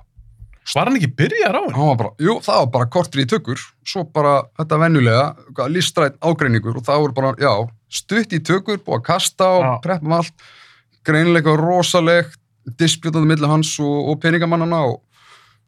Var 0.73 0.89
hann 0.89 0.97
ekki 0.97 1.11
byrjar 1.13 1.53
á 1.53 1.61
henni? 1.61 1.75
hann 1.77 1.89
var 1.91 1.97
bara, 1.99 2.11
jú, 2.25 2.33
það 2.41 2.59
var 2.63 2.69
bara 2.73 2.87
kortur 2.89 3.21
í 3.21 3.25
tökur 3.29 3.59
svo 3.85 4.01
bara 4.09 4.31
þetta 4.57 4.79
venjulega 4.81 5.25
eitthvað 5.43 5.73
listrætt 5.75 6.15
ágreiningur 6.25 6.79
og 6.79 6.85
það 6.87 7.01
voru 7.03 7.15
bara, 7.19 7.33
já 7.37 7.51
stutt 7.93 8.33
í 8.33 8.39
tökur, 8.41 8.79
búið 8.81 8.97
að 8.97 9.03
kasta 9.05 9.49
og 9.59 9.61
Já. 9.61 9.73
preppa 9.83 10.09
með 10.09 10.17
allt, 10.23 10.47
greinilega 11.05 11.53
rosalegt, 11.61 12.39
disputandi 12.81 13.29
milli 13.29 13.49
hans 13.51 13.75
og, 13.77 14.09
og 14.09 14.17
peningamannana 14.23 14.81
og 14.89 15.03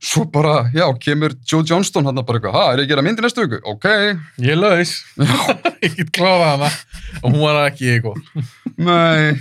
svo 0.04 0.26
bara, 0.30 0.70
já, 0.76 0.86
kemur 1.02 1.34
Joe 1.48 1.66
Johnston 1.68 2.06
hann 2.06 2.20
bara 2.22 2.38
eitthvað, 2.40 2.54
ha, 2.58 2.66
er 2.74 2.82
ég 2.84 2.88
að 2.88 2.92
gera 2.94 3.06
myndi 3.06 3.24
næstu 3.26 3.46
viku? 3.46 3.62
Ok, 3.72 3.88
Ég 4.46 4.60
laus. 4.60 4.94
ég 5.86 5.96
get 5.98 6.12
klofað 6.16 6.52
hana. 6.54 6.70
Og 7.24 7.32
hún 7.32 7.42
var 7.42 7.64
ekki 7.72 7.98
góð. 8.06 8.22
nei 8.78 9.34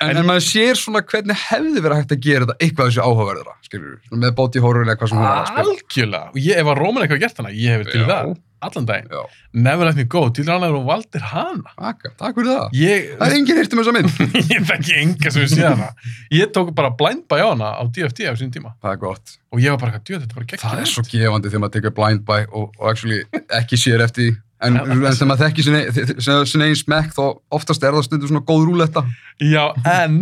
en, 0.00 0.10
En- 0.10 0.16
en, 0.22 0.26
maður 0.30 0.46
sér 0.48 0.80
svona 0.80 1.02
hvernig 1.06 1.36
hefði 1.48 1.82
verið 1.84 2.00
hægt 2.02 2.16
að 2.16 2.24
gera 2.28 2.46
þetta 2.48 2.58
eitthvað 2.64 2.90
þessu 2.90 3.04
áhugaverðara, 3.04 3.54
skilur 3.68 3.92
við, 3.94 4.16
með 4.24 4.34
bóti 4.40 4.64
horror 4.64 4.86
eða 4.86 4.96
eitthvað 4.96 5.12
sem 5.14 5.18
hún 5.20 5.28
var 5.28 5.38
að 5.44 5.52
spila. 5.52 5.68
Algjörlega. 5.74 6.26
Og 6.34 6.42
ég, 6.48 6.58
ef 6.64 6.72
að 6.74 6.80
Róman 6.82 7.04
eitthvað 7.06 7.22
gert 7.26 7.40
hana, 7.42 7.54
ég 7.54 7.78
hef 7.78 7.92
til 7.92 8.04
það. 8.08 8.34
Allan 8.64 8.86
daginn. 8.88 9.10
Já, 9.12 9.22
Never 9.52 9.84
let 9.84 9.96
me 9.98 10.04
go. 10.08 10.22
Til 10.32 10.46
hann 10.48 10.62
er 10.64 10.70
hún 10.72 10.86
valdir 10.88 11.20
hana. 11.20 11.68
takk, 11.76 12.06
takk 12.16 12.38
fyrir 12.38 12.48
það. 12.48 12.70
Ég, 12.78 13.10
Það 13.18 13.26
er 13.26 13.34
enginn 13.36 13.58
hýrt 13.60 13.74
um 13.76 13.80
þessa 13.82 13.92
mynd. 13.92 14.14
ég 14.54 14.62
þekki 14.70 14.94
enga 15.02 15.32
sem 15.34 15.42
við 15.44 15.50
séð 15.52 15.66
hana. 15.68 15.88
Ég 16.32 16.48
tók 16.56 16.70
bara 16.78 16.88
blind 16.96 17.26
by 17.28 17.42
hana 17.44 17.74
á 17.76 17.82
DFT 17.84 18.24
á 18.24 18.32
sín 18.40 18.48
tíma. 18.54 18.72
Það 18.80 18.94
er 18.96 19.02
gott. 19.04 19.34
Og 19.52 19.60
ég 19.60 19.74
var 19.76 19.82
bara, 19.84 20.00
djöð, 20.00 20.22
þetta 20.24 20.38
bara 20.38 20.48
geggjum. 20.48 20.64
Það 20.70 20.80
er 20.80 20.90
svo 20.94 21.04
gefandi 21.10 21.52
þegar 21.52 21.64
maður 21.66 21.76
tekur 21.76 21.94
blind 22.00 22.24
by 22.24 22.40
og, 22.56 22.72
og 22.80 22.88
actually 22.88 23.20
ekki 23.60 23.76
sér 23.84 24.00
eftir. 24.06 24.32
En, 24.66 24.78
þegar 24.78 25.28
maður 25.30 25.42
þekki 25.44 25.64
sin 25.66 25.74
ein- 25.80 26.46
sin 26.46 26.62
einn 26.66 26.74
smekk 26.78 27.12
þá 27.16 27.22
oftast 27.58 27.82
er 27.84 27.92
það 27.96 28.06
stundum 28.08 28.28
svona 28.32 28.44
góð 28.48 28.66
rúletta 28.68 29.04
Já, 29.40 29.72
en 29.84 30.18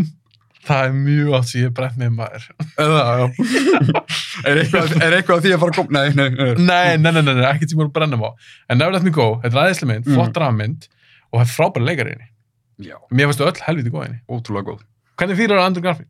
það 0.67 0.85
er 0.87 0.93
mjög 0.95 1.33
átt 1.39 1.49
sem 1.51 1.63
ég 1.65 1.73
brent 1.75 1.97
með 1.99 2.13
maður. 2.15 2.45
eða, 2.79 3.01
já 3.19 3.25
er 4.49 4.61
eitthvað, 4.63 4.93
er 5.03 5.17
eitthvað 5.19 5.37
að 5.39 5.45
því 5.47 5.53
að 5.57 5.63
fara 5.65 5.73
að 5.73 5.79
koma 5.81 5.99
nei, 5.99 6.15
nei, 6.15 6.29
nei, 6.31 6.55
Nei, 6.63 6.97
nei, 7.03 7.23
nei, 7.23 7.45
ekki 7.51 7.67
tíma 7.73 7.87
að 7.89 7.93
brenna 7.97 8.17
á. 8.23 8.31
En 8.71 8.79
Let 8.79 9.03
Me 9.07 9.11
Go, 9.15 9.27
þetta 9.43 9.57
er 9.57 9.63
aðeinslega 9.67 9.91
mynd, 9.93 10.07
Mm. 10.07 10.15
flott 10.17 10.33
drafmynd 10.37 10.89
og 11.33 11.41
það 11.41 11.45
er 11.47 11.53
frábæra 11.57 11.87
leikari 11.89 12.13
í 12.13 12.17
henni. 12.17 12.29
já, 12.89 12.97
Mér 13.11 13.29
finnst 13.31 13.41
öll 13.47 13.67
helviti 13.67 13.91
góð 13.91 14.03
í 14.03 14.07
henni. 14.09 14.21
ótrúlega 14.31 14.67
góð 14.71 14.81
Hvernig 15.19 15.37
fyrir 15.43 15.57
það 15.59 15.67
Andrew 15.67 15.83
Garfield? 15.83 16.09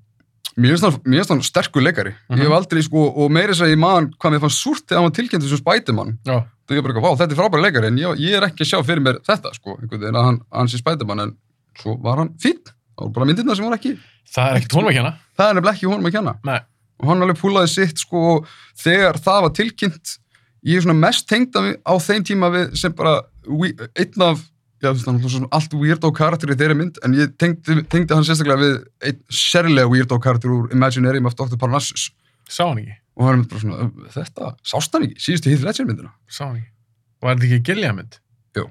mér 0.58 0.76
finnst 0.76 1.30
hann- 1.32 1.42
sterkur 1.42 1.80
leikari 1.82 2.12
Mhm. 2.28 2.38
ég 2.38 2.44
hef 2.44 2.52
aldrei 2.52 2.82
sko, 2.84 3.08
og 3.16 3.30
meiri 3.32 3.52
þess 3.54 3.64
að 3.64 3.72
ég 3.72 3.78
man 3.78 4.10
hvað 4.20 4.32
mér 4.36 4.40
fannst 4.44 4.60
súrt 4.62 4.84
þegar 4.86 5.00
hann 5.00 5.08
var 5.08 5.16
tilkynnt 5.16 5.48
sem 5.48 5.56
Spiderman 5.58 6.18
Já, 6.26 6.44
bara, 6.68 7.14
þetta 7.20 7.34
er 7.34 7.38
frábæra 7.38 7.64
leikari 7.66 7.90
en 7.90 7.98
ég, 8.00 8.22
ég 8.22 8.36
er 8.38 8.46
ekki 8.46 8.64
að 8.64 8.70
sjá 8.70 8.82
fyrir 8.86 9.04
mér 9.04 9.20
þetta 9.26 9.52
sko, 9.56 9.76
einhvern 9.78 10.02
veginn 10.04 10.18
að 10.18 10.28
hann, 10.28 10.40
hann 10.52 10.70
sé 10.70 10.80
Spiderman 10.80 11.24
en 11.26 11.34
svo 11.78 11.96
var 12.02 12.22
hann 12.22 12.32
fín 12.42 12.60
það 12.62 13.04
voru 13.04 13.14
bara 13.16 13.28
myndirna 13.30 13.56
sem 13.58 13.66
var 13.66 13.78
ekki 13.78 13.96
það 14.32 14.50
er 14.50 14.60
ekkert 14.60 14.76
honum 14.78 14.92
að 14.92 14.98
kenna. 14.98 15.12
það 15.38 15.48
er 15.48 15.58
nefnilega 15.58 15.76
ekki 15.76 15.90
honum 15.90 16.08
að 16.08 16.16
kenna 16.18 16.36
Nei. 16.48 16.60
og 17.00 17.10
hann 17.10 17.26
alveg 17.26 17.40
púlaði 17.40 17.72
sitt 17.72 18.04
sko 18.04 18.24
og 18.36 18.54
þegar 18.82 19.20
það 19.24 19.42
var 19.46 19.54
tilkynnt 19.58 20.16
ég 20.68 20.78
er 20.78 20.86
svona 20.86 21.02
mest 21.02 21.28
tengd 21.30 21.58
á 21.58 21.94
þeim 22.06 22.26
tíma 22.30 22.52
við 22.54 22.78
sem 22.78 22.94
bara 22.96 23.18
einn 23.98 24.26
af 24.28 24.46
já, 24.82 24.90
allt 25.50 25.76
weirdo 25.78 26.10
karakter 26.14 26.52
í 26.52 26.58
þeirri 26.58 26.78
mynd 26.78 26.98
en 27.06 27.14
ég 27.18 27.34
tengdi, 27.38 27.82
tengdi 27.90 28.14
hann 28.14 28.26
sérstaklega 28.26 28.62
við 28.62 28.80
einn 29.08 29.22
sérlega 29.30 29.90
weirdo 29.90 30.18
karakter 30.22 30.54
úr 30.54 30.74
Imaginarium 30.74 31.26
of 31.30 31.38
Dr. 31.38 31.58
Parnassus 31.58 32.10
Sá 32.52 32.66
hann 32.66 32.82
ekki. 32.82 33.01
Og 33.16 33.26
hann 33.28 33.40
er 33.42 33.48
bara 33.50 33.60
svona, 33.60 33.78
"Ö, 33.86 34.10
þetta, 34.14 34.52
sást 34.64 34.92
hann 34.96 35.06
ekki 35.08 35.20
síðustu 35.20 35.50
Heath 35.52 35.64
Ledger 35.66 35.86
myndina 35.88 36.12
Sá 36.30 36.46
hann 36.46 36.56
ekki. 36.56 36.70
Var 37.22 37.34
þetta 37.36 37.48
ekki 37.48 37.62
Gilliam 37.68 37.96
mynd? 37.96 38.18
Jú. 38.56 38.64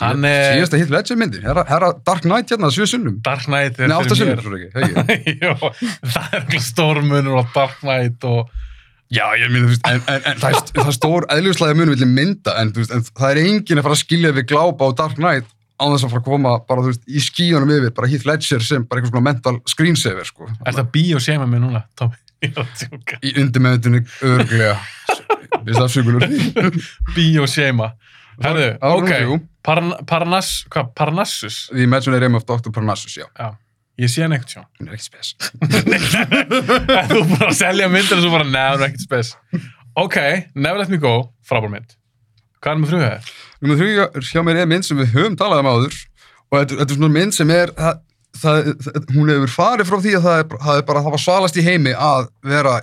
Hann 0.00 0.24
er- 0.24 0.56
Síðasta 0.56 0.78
hitt 0.80 0.90
Ledger 0.90 1.16
myndin, 1.16 1.42
herra, 1.46 1.64
herra 1.68 1.92
Dark 2.04 2.22
Knight 2.26 2.50
hérna, 2.50 2.70
sjö 2.74 2.86
sunnum. 2.90 3.20
Dark 3.22 3.44
Knight 3.46 3.78
er 3.78 3.88
Nei, 3.88 3.96
átta 3.96 4.16
sunnum, 4.18 4.40
svo 4.42 4.56
ekki, 4.58 4.70
hegi. 4.74 5.38
Jó, 5.46 5.54
það 5.56 6.32
er 6.32 6.40
eitthvað 6.40 6.64
stórmunur 6.66 7.38
og 7.40 7.52
Dark 7.54 7.78
Knight 7.82 8.24
og 8.24 8.50
Já, 9.14 9.22
ég 9.38 9.46
myndi, 9.54 9.68
þú 9.68 9.70
veist, 9.70 9.84
en, 9.86 10.00
en, 10.10 10.22
en 10.26 10.38
það, 10.42 10.50
er, 10.50 10.62
það 10.74 10.88
er 10.90 10.94
stór 10.96 11.26
eðljuslæði 11.30 11.74
munum 11.78 11.92
vilja 11.94 12.08
mynda, 12.10 12.54
en, 12.58 12.72
þú 12.74 12.80
veist, 12.82 12.90
en 12.96 13.04
það 13.14 13.30
er 13.30 13.38
enginn 13.44 13.78
að 13.78 13.84
fara 13.86 13.94
að 13.94 14.00
skilja 14.02 14.32
við 14.34 14.46
glápa 14.50 14.82
á 14.82 14.90
Dark 14.98 15.14
Knight 15.20 15.46
án 15.78 15.92
þess 15.94 16.06
að 16.08 16.10
fara 16.10 16.22
að 16.24 16.26
koma 16.26 16.54
bara, 16.66 16.82
þú 16.82 16.90
veist, 16.90 17.04
í 17.06 17.22
skíunum 17.22 17.70
yfir, 17.76 17.92
bara 17.94 18.08
Heath 18.10 18.26
Ledger 18.26 18.64
sem 18.66 18.82
bara 18.82 18.98
eitthvað 18.98 19.12
svona 19.14 19.26
mental 19.28 19.60
screensaver, 19.70 20.26
sko. 20.26 20.48
Er 20.66 20.74
það 20.74 20.90
bíó 20.96 21.20
séma 21.22 21.46
mig 21.46 21.62
núna, 21.62 21.84
Tómi? 21.94 22.18
Í 22.44 23.32
undirmeðutinni 23.40 24.02
örglega. 24.26 24.74
Við 25.66 25.72
það 25.78 25.84
afsökunur. 25.86 26.26
Bíó 27.16 27.46
séma. 27.50 27.92
Herðu, 28.44 28.66
Á, 28.76 28.88
númer 28.92 29.04
ok. 29.06 29.12
þrjú. 29.14 29.36
Parn, 29.66 29.92
Parnass, 30.06 30.50
Parnassus? 30.94 31.60
The 31.72 31.86
Imaginary 31.86 32.20
Realm 32.26 32.36
of 32.38 32.44
Dr. 32.46 32.70
Parnassus, 32.74 33.14
já. 33.16 33.24
Já, 33.40 33.48
ég 34.02 34.12
sé 34.12 34.22
hann 34.26 34.36
ekkert 34.36 34.52
sjá. 34.52 34.64
Hún 34.78 34.90
er 34.90 34.98
ekki 34.98 35.06
spes. 35.08 35.32
Þú 37.10 37.22
bara 37.32 37.54
selja 37.56 37.88
myndir 37.90 38.18
og 38.20 38.26
svo 38.26 38.34
bara, 38.34 38.66
er 38.76 38.84
ekkert 38.90 39.06
spes. 39.06 39.32
Ok, 39.96 40.18
Never 40.54 40.82
Let 40.82 40.92
Me 40.92 41.00
Go, 41.00 41.14
frábár 41.48 41.72
mynd. 41.72 41.96
Hvað 42.60 42.74
er 42.74 42.82
með 42.82 42.92
frúðið? 42.92 43.32
Númer 43.64 43.80
þrjú 43.80 44.26
hjá 44.28 44.42
mér 44.44 44.60
er 44.62 44.68
mynd 44.68 44.84
sem 44.86 45.00
við 45.00 45.14
höfum 45.16 45.36
talað 45.40 45.62
um 45.64 45.70
áður 45.72 45.96
og 45.96 46.58
þetta, 46.60 46.78
þetta 46.82 46.86
er 46.92 46.98
svona 47.00 47.12
mynd 47.16 47.36
sem 47.36 47.52
er, 47.54 47.72
það, 47.78 48.00
það, 48.42 48.68
það, 48.84 48.98
hún 49.16 49.32
hefur 49.32 49.52
farið 49.54 49.88
frá 49.90 49.96
því 50.04 50.12
að 50.18 50.26
það 50.26 50.42
er, 50.42 50.46
það 50.66 50.80
er 50.80 50.84
bara, 50.90 51.02
það 51.06 51.14
var 51.16 51.22
svalast 51.24 51.56
í 51.60 51.64
heimi 51.66 51.94
að 51.94 52.28
vera 52.52 52.74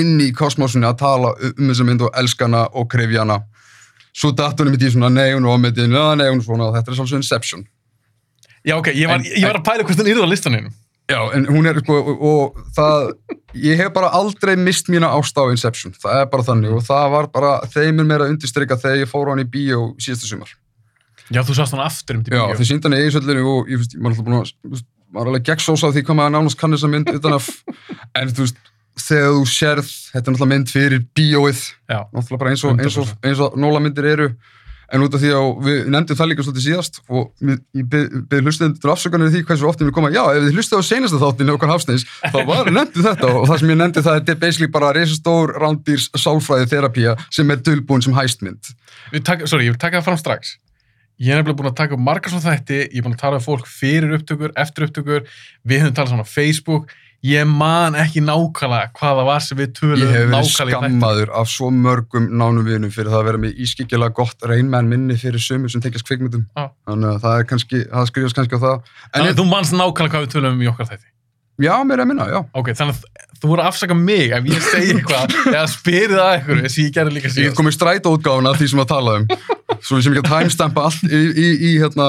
inn 0.00 0.20
í 0.22 0.28
kosmosunni 0.36 0.86
að 0.86 1.00
tala 1.02 1.32
um 1.50 1.70
þessa 1.70 1.86
mynd 1.88 2.04
og 2.06 2.18
elskana 2.20 2.66
og 2.78 2.86
krefjana. 2.92 3.40
Svo 4.14 4.30
datt 4.36 4.58
hún 4.60 4.70
mitt 4.74 4.82
í 4.82 4.90
svona, 4.92 5.10
nei, 5.10 5.32
hún 5.34 5.46
er 5.46 5.56
ámyndin, 5.56 5.90
nei, 5.94 6.28
hún 6.30 6.40
er 6.42 6.46
svona, 6.46 6.68
og 6.70 6.76
þetta 6.76 6.92
er 6.92 6.98
svolítið 6.98 7.20
Inception. 7.22 7.66
Já, 8.66 8.76
ok, 8.76 8.92
ég 8.94 9.08
var, 9.08 9.18
En- 9.18 9.26
ég 9.30 9.46
var 9.46 9.58
að 9.58 9.66
pæla 9.66 9.84
hvort 9.88 10.00
hann 10.02 10.10
yrði 10.12 10.26
á 10.26 10.30
listaninu. 10.30 10.70
Já, 11.10 11.20
en 11.34 11.46
hún 11.50 11.66
er, 11.66 11.78
sko, 11.82 11.96
og, 11.98 12.20
og 12.22 12.58
það, 12.76 13.08
ég 13.58 13.80
hef 13.80 13.92
bara 13.96 14.12
aldrei 14.14 14.54
mist 14.60 14.86
mína 14.92 15.08
ást 15.16 15.34
á 15.34 15.42
Inception. 15.50 15.94
Það 15.98 16.20
er 16.22 16.26
bara 16.30 16.46
þannig 16.46 16.74
og 16.76 16.84
það 16.86 17.06
var 17.16 17.26
bara 17.34 17.52
þeimur 17.72 18.06
meira 18.06 18.26
að 18.28 18.36
undirstryka 18.36 18.78
þegar 18.78 19.00
ég 19.02 19.10
fór 19.10 19.26
á 19.26 19.34
hann 19.34 19.42
í 19.42 19.48
bíó 19.50 19.80
síðasta 19.98 20.30
sumar. 20.30 20.52
Já, 21.30 21.42
þú 21.46 21.56
sást 21.58 21.76
hann 21.76 21.84
aftur 21.84 22.18
um 22.18 22.24
til 22.26 22.34
Já, 22.34 22.42
bíó. 22.42 22.58
þið 22.58 22.70
síndan 22.72 22.96
í 22.96 23.00
eigisöllinu 23.04 23.46
og 23.46 23.70
ég 23.70 23.82
veist, 23.82 23.96
maður 23.96 24.10
er 24.10 24.18
alltaf 24.18 24.26
búin 24.26 24.38
að, 24.40 24.84
maður 25.10 25.26
er 25.26 25.32
alveg 25.32 25.48
gegnsósa 25.50 25.90
á 25.90 25.94
því 25.94 26.04
hvað 26.08 26.18
maður 26.20 26.36
nánast 26.36 26.58
kann 26.60 26.74
þessa 26.74 26.90
mynd 26.90 27.10
utan 27.14 27.36
að, 27.38 27.50
en 28.20 28.32
þú 28.34 28.46
veist, 28.46 28.62
þegar 29.00 29.34
þú 29.36 29.44
sérð, 29.54 29.90
þetta 30.10 30.20
er 30.20 30.34
náttúrulega 30.34 30.54
mynd 30.54 30.72
fyrir 30.74 31.04
bíóið, 31.18 31.66
Já, 31.86 32.00
náttúrulega 32.10 32.40
bara 32.42 32.54
eins 32.54 32.64
og, 32.66 32.80
eins 32.82 32.98
og, 33.00 33.12
eins 33.22 33.44
og 33.46 33.60
nólamyndir 33.62 34.08
eru, 34.10 34.30
en 34.90 35.04
út 35.06 35.14
af 35.14 35.22
því 35.22 35.28
að 35.38 35.48
við 35.62 35.76
nefndum 35.94 36.18
það 36.18 36.28
líka 36.32 36.44
svolítið 36.44 36.64
síðast 36.64 36.96
og 37.14 37.44
ég 37.78 37.84
byrði 37.92 38.40
hlustendur 38.42 38.80
til 38.82 38.90
afsökanir 38.90 39.30
því 39.30 39.42
hversu 39.46 39.68
ofta 39.70 39.86
við 39.86 39.94
koma, 39.94 40.10
já, 40.10 40.24
ef 40.34 40.48
þið 40.48 40.56
hlustið 40.58 40.82
á 40.82 40.88
seinasta 40.88 41.20
þáttin 41.22 41.52
okkar 41.54 41.70
hafsneis, 41.70 42.06
þá 42.26 42.38
var 42.48 42.70
nefndum 42.74 43.06
þetta 43.06 43.30
og 43.30 43.46
það 43.46 43.62
sem 43.62 43.70
ég 43.70 43.78
nefndi 43.78 44.02
það, 44.02 44.18
þetta 44.18 44.34
er 44.34 44.40
basically 44.42 44.72
bara 44.74 44.90
reisastór 44.98 45.54
rándýrs 45.62 46.08
sálfræði 46.18 46.66
terapía 46.74 47.14
sem 47.30 47.54
er 47.54 47.62
dulbúin 47.62 48.02
sem 48.02 48.18
hæstmynd. 48.18 48.72
sorry, 49.46 49.70
ég 49.70 49.76
vil 49.76 49.78
taka 49.78 50.00
það 50.00 50.08
fram 50.10 50.20
strax. 50.24 50.56
Ég 51.20 51.34
er 51.34 51.36
nefnilega 51.42 51.58
búin 51.60 51.68
að 51.68 51.76
taka 51.82 51.96
upp 51.98 52.00
margar 52.06 52.32
svona 52.32 52.46
þætti, 52.48 52.80
ég 52.88 52.96
er 52.96 53.04
búin 53.04 53.14
að 53.18 53.22
tala 53.26 53.36
um 53.40 53.44
fólk 53.44 53.66
fyrir 53.68 54.14
upptökur, 54.16 54.54
eftir 54.56 54.86
upptökur, 54.86 55.26
við 55.68 55.82
höfum 55.84 55.96
talað 55.98 56.14
svona 56.14 56.24
á 56.24 56.32
Facebook, 56.32 56.94
ég 57.28 57.44
man 57.44 57.98
ekki 58.00 58.22
nákvæmlega 58.24 58.88
hvað 58.96 59.18
það 59.20 59.26
var 59.28 59.42
sem 59.44 59.58
við 59.60 59.66
Ég 59.68 59.74
tölum 59.76 60.00
hef 60.00 60.14
verið 60.16 60.32
nákvæmlega 60.32 60.48
í 60.48 60.72
þætti. 60.72 60.80
skammaður 60.80 61.34
af 61.42 61.52
svo 61.52 61.68
mörgum 61.76 62.30
nánum 62.40 62.64
vinum 62.64 62.94
fyrir 62.94 63.12
það 63.12 63.20
að 63.20 63.28
vera 63.28 63.42
með 63.44 63.60
ískikkilega 63.66 64.16
gott 64.16 64.48
reynmenn 64.48 64.88
minni 64.88 65.18
fyrir 65.20 65.44
sömur 65.44 65.68
sem 65.68 65.84
tekjast 65.84 66.08
kvikmyndum. 66.08 66.46
Já. 66.56 66.70
Þannig 66.88 67.12
að 67.12 67.20
það 67.26 67.44
kannski, 67.52 67.82
það 67.92 68.08
skrifast 68.14 68.40
kannski 68.40 68.56
á 68.56 68.60
það. 68.64 68.76
En 68.80 69.18
Þannig 69.18 69.34
ég, 69.34 69.40
þú 69.42 69.48
manst 69.52 69.76
nákvæmlega 69.76 70.14
hvað 70.16 70.24
við 70.24 70.32
tölum 70.38 70.56
um 70.56 70.64
í 70.64 70.70
okkar 70.72 70.88
þætti. 70.94 71.10
Já, 71.62 71.74
mér 71.86 71.98
er 72.00 72.04
að 72.04 72.10
minna, 72.12 72.26
já. 72.32 72.40
Ok, 72.60 72.72
þannig 72.78 72.96
að 72.98 73.28
þú 73.40 73.48
voru 73.52 73.62
að 73.64 73.70
afsaka 73.70 73.96
mig 73.96 74.32
ef 74.36 74.48
ég 74.50 74.64
segi 74.66 74.96
eitthvað 74.98 75.36
eða 75.54 75.66
spyrir 75.72 76.16
það 76.18 76.32
eitthvað 76.34 76.58
og 76.58 76.66
ég 76.66 76.74
gerði 76.96 77.14
líka 77.16 77.28
Ég 77.30 77.36
síðan. 77.36 77.54
kom 77.56 77.70
í 77.70 77.76
strætóutgáfuna 77.76 78.52
því 78.58 78.68
sem 78.74 78.82
að 78.84 78.90
tala 78.90 79.14
um. 79.20 79.28
Svo 79.80 80.00
sem 80.04 80.12
ekki 80.12 80.24
að 80.26 80.32
timestampa 80.34 80.84
allt 80.90 81.06
í, 81.08 81.20
í, 81.30 81.46
í 81.70 81.70
hérna, 81.80 82.08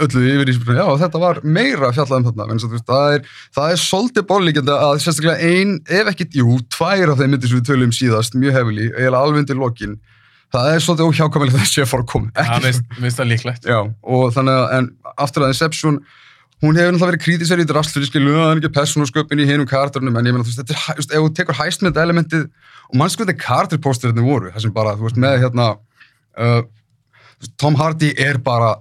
öllu 0.00 0.22
yfir 0.32 0.48
í 0.48 0.54
sem 0.56 0.78
já, 0.78 0.86
þetta 1.02 1.20
var 1.20 1.40
meira 1.44 1.90
fjallað 1.92 2.22
um 2.22 2.26
þarna. 2.30 2.46
Veist, 2.72 2.86
það, 2.88 3.16
er, 3.18 3.30
er 3.74 3.80
svolítið 3.82 4.26
bóllíkjandi 4.30 4.76
að 4.76 5.00
sérstaklega 5.04 5.50
ein, 5.52 5.74
ef 6.00 6.10
ekki, 6.14 6.28
jú, 6.40 6.56
tvær 6.72 7.12
af 7.12 7.20
þeim 7.20 7.34
myndir 7.34 7.52
sem 7.52 7.60
við 7.60 7.66
tölum 7.68 7.90
um 7.90 7.96
síðast, 7.96 8.38
mjög 8.40 8.56
hefili, 8.56 8.88
eiginlega 8.94 9.20
alveg 9.26 9.42
undir 9.44 9.60
lokin. 9.60 9.98
Það 10.54 10.70
er 10.72 10.84
svolítið 10.86 11.10
óhjákvæmilegt 11.10 11.56
að 11.58 11.62
það 11.66 11.72
sé 11.74 11.84
að 11.84 11.90
að 13.20 13.30
líklegt. 13.34 13.66
Já, 13.68 13.80
og 14.16 14.28
þannig 14.36 14.56
að, 14.62 14.66
en 14.78 14.90
aftur 15.26 15.44
að 15.44 15.52
Inception, 15.52 15.98
hún 16.64 16.78
hefur 16.78 16.94
náttúrulega 16.94 17.10
verið 17.12 17.24
kritisar 17.24 17.60
í 17.60 17.66
drastlur, 17.68 18.04
ég 18.04 18.10
skilju, 18.10 18.32
það 18.32 18.50
er 18.50 18.60
ekki 18.60 18.72
persónusköpun 18.76 19.42
í 19.42 19.48
hinum 19.48 19.68
karakterunum, 19.68 20.16
en 20.16 20.28
ég 20.28 20.36
meina, 20.36 20.44
þú 20.46 20.52
veist, 20.52 20.62
þetta 20.62 20.76
er, 20.76 20.84
þú 20.86 21.02
veist, 21.02 21.12
ef 21.12 21.24
þú 21.24 21.32
tekur 21.36 21.58
hæstmynd 21.58 22.00
elementið, 22.00 22.46
og 22.88 22.96
mannstu 23.00 23.20
hvað 23.20 23.32
þetta 23.32 23.44
karakterpósterinu 23.44 24.24
voru, 24.24 24.52
það 24.54 24.64
sem 24.64 24.74
bara, 24.76 24.94
þú 24.96 25.08
veist, 25.08 25.20
með 25.20 25.36
hérna, 25.44 25.66
uh, 26.40 26.62
Tom 27.60 27.76
Hardy 27.76 28.14
er 28.24 28.40
bara, 28.44 28.72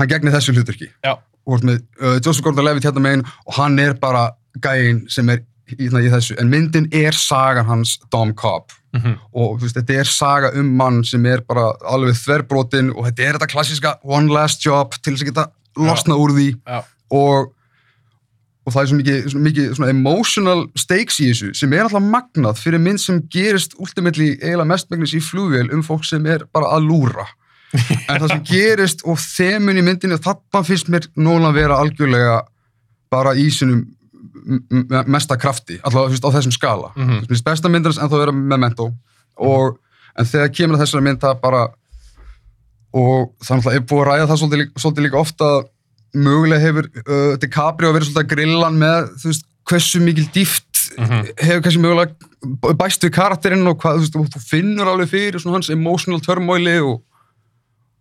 hann 0.00 0.10
gegnir 0.10 0.36
þessu 0.36 0.52
hluturki, 0.56 0.90
Já, 1.06 1.14
og 1.16 1.54
þú 1.54 1.56
veist, 1.56 1.70
með 1.70 1.80
uh, 2.02 2.18
Joseph 2.18 2.44
Gordon-Levitt 2.48 2.90
hérna 2.90 3.06
megin, 3.06 3.24
og 3.48 3.56
hann 3.56 3.80
er 3.80 3.96
bara 4.02 4.28
gæinn 4.60 5.06
sem 5.12 5.32
er 5.32 5.40
í, 5.72 5.88
í 5.88 6.12
þessu, 6.12 6.36
en 6.42 6.52
myndin 6.52 6.90
er 6.92 7.16
sagan 7.16 7.70
hans 7.72 7.96
Dom 8.12 8.36
Cobb, 8.36 8.68
mm 8.92 9.16
og 9.32 9.54
þú 9.56 9.64
veist, 9.64 9.78
þetta 9.78 9.94
er 10.02 10.08
saga 10.12 10.48
um 10.60 10.66
mann 10.76 10.98
sem 11.08 11.24
er 11.24 11.40
bara 11.48 11.70
alveg 11.88 12.18
þverbrotin 12.18 12.90
og 12.92 13.06
þetta 13.06 13.22
er 13.24 13.38
þetta 13.38 13.46
klassíska 13.48 13.92
one 14.04 14.28
last 14.28 14.60
job 14.60 14.92
til 14.98 15.14
þess 15.14 15.24
að 15.24 15.30
geta 15.30 15.46
losna 15.76 16.14
úr 16.16 16.32
því 16.36 16.48
og, 17.10 17.52
og 18.66 18.72
það 18.72 18.82
er 18.82 18.88
svo 18.90 18.96
mikið, 19.00 19.28
svo 19.32 19.40
mikið 19.42 19.70
svona 19.76 19.90
emotional 19.90 20.66
stakes 20.78 21.20
í 21.20 21.30
þessu 21.30 21.52
sem 21.54 21.72
er 21.72 21.86
alltaf 21.86 22.02
magnað 22.02 22.58
fyrir 22.62 22.78
mynd 22.82 23.00
sem 23.00 23.20
gerist 23.32 23.74
ultimately 23.78 24.32
eiginlega 24.40 24.68
mestmægnis 24.68 25.14
í 25.14 25.20
flugvél 25.20 25.72
um 25.72 25.82
fólk 25.82 26.04
sem 26.04 26.26
er 26.26 26.44
bara 26.52 26.70
að 26.76 26.86
lúra. 26.90 27.26
En 28.08 28.20
það 28.20 28.28
sem 28.28 28.44
gerist 28.52 29.02
og 29.08 29.18
þemun 29.18 29.78
í 29.80 29.82
myndinni 29.82 30.18
þarna 30.20 30.62
finnst 30.64 30.88
mér 30.92 31.08
Nolan 31.16 31.54
vera 31.54 31.78
algjörlega 31.80 32.42
bara 33.12 33.34
í 33.34 33.48
sinum 33.52 33.82
m- 34.46 34.64
m- 34.70 35.04
mesta 35.06 35.36
krafti, 35.36 35.78
veist, 35.84 36.24
á 36.24 36.30
þessum 36.32 36.52
skala. 36.52 36.92
Mm 36.96 37.08
-hmm. 37.08 37.42
besta 37.44 37.68
myndar 37.68 37.92
en 37.98 38.08
þá 38.08 38.18
vera 38.18 38.32
Memento 38.32 38.92
og, 39.36 39.78
en 40.18 40.24
þegar 40.26 40.52
kemur 40.52 40.78
þessari 40.78 41.02
mynd 41.02 41.20
það 41.20 41.40
bara 41.40 41.68
og 42.92 43.32
það 43.42 43.52
er 43.52 43.60
náttúrulega 43.60 43.78
er 43.80 43.86
búið 43.90 44.02
að 44.02 44.08
ræða 44.10 44.26
það 44.30 44.40
svolítið, 44.42 44.60
líka- 44.62 44.82
svolítið 44.84 45.06
líka 45.06 45.20
ofta 45.22 45.44
að 45.56 45.62
mögulega 46.22 46.64
hefur 46.66 46.88
uh, 47.06 47.36
DiCaprio 47.40 47.92
verið 47.94 48.08
svolítið 48.10 48.24
að 48.26 48.32
grillan 48.34 48.76
með 48.82 49.06
þú 49.22 49.30
veist, 49.32 49.46
hversu 49.70 50.00
mikil 50.04 50.28
dýft 50.34 50.68
Mhm. 50.92 51.20
hefur 51.40 51.62
kannski 51.64 51.80
mögulega 51.80 52.74
bæst 52.76 53.04
við 53.06 53.12
karakterinn 53.16 53.66
og 53.70 53.78
hvað, 53.80 53.94
þú 53.96 54.00
veist, 54.02 54.16
og 54.18 54.26
þú 54.34 54.40
finnur 54.44 54.90
alveg 54.92 55.08
fyrir 55.08 55.40
svona 55.40 55.54
hans 55.56 55.70
emotional 55.72 56.20
turmoili 56.20 56.74
og, 56.84 56.98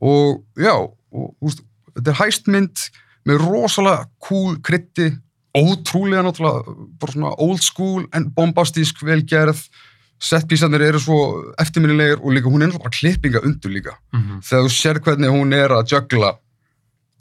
og 0.01 0.41
já 0.60 0.73
og, 0.75 1.30
veist, 1.41 1.62
þetta 1.95 2.12
er 2.12 2.19
hæstmynd 2.19 2.84
með 3.30 3.45
rosalega 3.45 4.08
cool 4.27 4.58
krytti 4.65 5.12
ótrúlega 5.56 6.23
náttúrulega 6.25 6.75
bara 6.99 7.13
svona 7.15 7.32
old 7.43 7.62
school 7.63 8.04
en 8.17 8.27
bombastísk 8.36 9.04
velgerð 9.08 9.62
setpísarnir 10.21 10.84
eru 10.86 10.99
svo 11.01 11.17
eftirminnilegir 11.62 12.19
og 12.21 12.31
líka 12.36 12.49
hún 12.51 12.62
er 12.62 12.69
náttúrulega 12.69 12.84
bara 12.86 12.97
klippinga 12.99 13.39
undur 13.47 13.71
líka 13.73 13.93
Mhm. 14.13 14.41
þegar 14.45 14.63
þú 14.67 14.71
sér 14.77 14.99
hvernig 15.01 15.29
hún 15.34 15.53
er 15.53 15.69
að 15.69 15.88
jögla 15.95 16.38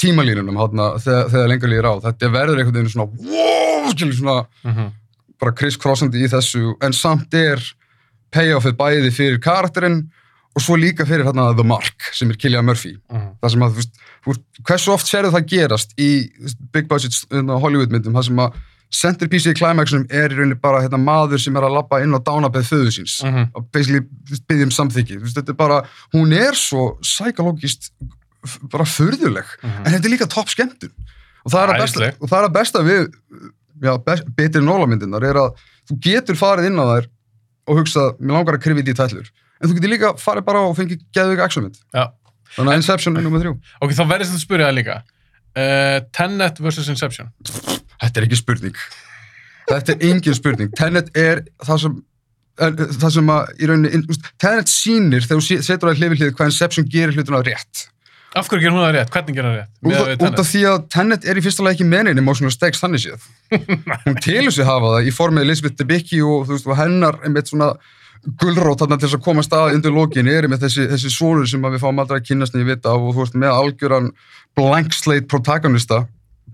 tímalínunum 0.01 0.57
hátna, 0.57 0.87
þegar, 1.01 1.27
þegar 1.33 1.49
lengur 1.53 1.69
líður 1.73 1.89
á 1.91 1.95
þetta 2.07 2.31
verður 2.33 2.61
einhvern 2.63 2.77
veginn 2.79 2.93
svona 2.95 3.11
wow, 3.11 3.91
svona 4.13 4.47
Mhm. 4.65 4.93
bara 5.41 5.53
kriss-krossandi 5.53 6.23
í 6.25 6.29
þessu 6.29 6.75
en 6.83 6.93
samt 6.93 7.35
er 7.35 7.59
payoffið 8.33 8.77
bæði 8.77 9.11
fyrir 9.13 9.39
karakterinn 9.41 10.11
og 10.57 10.63
svo 10.63 10.77
líka 10.77 11.07
fyrir 11.07 11.25
hérna 11.25 11.55
The 11.57 11.65
Mark 11.65 12.11
sem 12.13 12.31
er 12.31 12.35
Cillian 12.37 12.65
Murphy 12.65 12.97
Mhm. 13.11 13.37
það 13.43 13.51
sem 13.51 13.61
að, 13.61 13.71
þú 13.71 13.77
veist, 13.77 14.45
hversu 14.65 14.93
oft 14.93 15.07
sérðu 15.07 15.33
það 15.33 15.47
gerast 15.49 15.95
í 15.99 16.31
big 16.73 16.89
budget 16.89 17.13
hérna, 17.31 17.59
Hollywood 17.61 17.91
myndum, 17.91 18.13
það 18.13 18.25
sem 18.25 18.37
að 18.37 18.53
centerpiece 18.91 19.47
í 19.53 19.55
climaxunum 19.55 20.07
er 20.11 20.33
í 20.33 20.37
rauninni 20.39 20.57
bara 20.61 20.81
hérna, 20.83 20.99
maður 20.99 21.39
sem 21.43 21.57
er 21.57 21.63
að 21.63 21.77
labba 21.79 22.01
inn 22.03 22.15
á 22.15 22.19
dánabeð 22.19 22.67
föðu 22.71 22.91
síns 22.97 23.21
Mhm. 23.25 23.51
og 23.55 23.71
basically 23.73 24.01
þú 24.27 24.41
biðja 24.51 24.65
um 24.65 24.71
Þú 24.71 25.21
veist, 25.23 25.37
þetta 25.37 25.51
er 25.51 25.59
bara, 25.61 25.83
hún 26.13 26.33
er 26.35 26.53
svo 26.59 26.99
psykologist 27.01 27.93
bara 28.73 28.85
furðuleg 28.85 29.47
Mhm. 29.63 29.87
en 29.87 29.93
þetta 29.93 30.05
er 30.07 30.11
líka 30.17 30.29
topp 30.29 30.49
skemmtun 30.49 30.91
og 31.47 31.53
það 31.53 31.63
er 31.63 31.69
að 31.75 31.81
besta, 31.81 32.13
og 32.21 32.29
það 32.29 32.39
er 32.43 32.49
að 32.49 32.53
besta 32.53 32.79
við 32.83 33.15
já, 33.83 34.05
best, 34.05 34.25
betri 34.37 34.61
nólamyndinar 34.61 35.23
er 35.25 35.35
að 35.35 35.55
þú 35.89 36.01
getur 36.01 36.35
farið 36.35 36.67
inn 36.67 36.77
á 36.81 36.85
þær 36.91 37.07
og 37.69 37.77
hugsa, 37.79 38.01
mér 38.21 38.33
langar 38.35 38.59
að 38.59 38.63
krifja 38.65 38.83
þetta 38.83 38.91
í 38.91 38.99
tællur 39.01 39.31
en 39.63 39.69
þú 39.71 39.75
getur 39.79 39.93
líka 39.95 40.19
farið 40.19 40.45
bara 40.45 40.59
og 40.67 40.77
fengið 40.77 41.01
geðvika 41.15 41.45
actionmynd 41.47 41.79
Já. 41.95 42.11
þannig 42.57 42.73
að 42.73 42.77
Inception 42.77 43.17
er 43.17 43.23
nummið 43.23 43.43
þrjú 43.45 43.55
Ok, 43.83 43.91
þá 43.93 44.05
verðist 44.11 44.33
þetta 44.33 44.41
að 44.41 44.47
spyrja 44.49 44.67
það 44.67 44.79
líka. 44.81 45.03
Uh, 45.57 46.01
Tenet 46.13 46.59
vs. 46.61 46.89
Inception. 46.89 47.29
Þetta 48.01 48.21
er 48.21 48.29
ekki 48.29 48.41
spurning. 48.41 48.81
Þetta 49.71 49.95
er 49.95 50.07
engin 50.11 50.37
spurning. 50.37 50.73
Tenet 50.77 51.13
er 51.19 51.45
það 51.63 51.85
sem 51.85 51.99
það 52.61 53.15
sem 53.15 53.31
að 53.33 53.53
í 53.57 53.69
rauninni, 53.71 54.19
Tenet 54.41 54.69
sýnir 54.69 55.25
þegar 55.25 55.41
þú 55.41 55.61
setur 55.65 55.89
það 55.89 56.03
hlifið 56.03 56.21
hlið 56.21 56.35
hvað 56.37 56.51
Inception 56.53 56.89
gerir 56.93 57.17
hlutuna 57.17 57.43
rétt. 57.47 57.87
Af 58.37 58.47
hverju 58.47 58.63
gerir 58.63 58.75
hún 58.77 58.85
það 58.85 58.93
rétt? 58.95 59.13
Hvernig 59.15 59.37
gerir 59.37 59.49
hún 59.49 59.55
það 59.57 60.11
rétt? 60.11 60.21
út, 60.21 60.27
út 60.29 60.43
af 60.43 60.51
því 60.51 60.61
að 60.71 60.83
Tenet 60.95 61.25
er 61.27 61.39
í 61.41 61.45
fyrsta 61.45 61.65
lagi 61.67 61.79
ekki 61.79 61.89
meninni 61.91 62.23
emotional 62.23 62.53
stakes 62.55 62.83
þannig 62.83 63.03
séð. 63.03 63.25
Hún 64.05 64.21
telur 64.23 64.55
sig 64.55 64.69
hafa 64.69 64.93
það 64.95 65.09
í 65.09 65.15
formið 65.17 65.47
Elizabeth 65.49 65.81
Debicki 65.81 66.21
og, 66.23 66.45
þú 66.47 66.55
veist, 66.55 66.69
hennar 66.79 67.19
einmitt 67.27 67.51
svona 67.51 67.73
gulrót 68.39 68.83
þarna 68.83 69.01
til 69.01 69.09
þess 69.09 69.19
að 69.19 69.25
koma 69.25 69.43
stað 69.43 69.75
undir 69.79 69.95
lokinni 69.97 70.31
er 70.35 70.47
einmitt 70.47 70.63
þessi, 70.63 70.87
þessi 70.93 71.11
sonur 71.15 71.49
sem 71.49 71.65
að 71.65 71.75
við 71.75 71.85
fáum 71.87 72.03
aldrei 72.03 72.21
að 72.21 72.27
kynast 72.29 72.55
niður 72.55 72.69
vita 72.75 72.93
og 72.95 73.15
þú 73.15 73.23
veist 73.25 73.39
með 73.41 73.55
algjöran 73.57 74.11
blank 74.59 74.95
slate 74.95 75.27
protagonista 75.31 76.03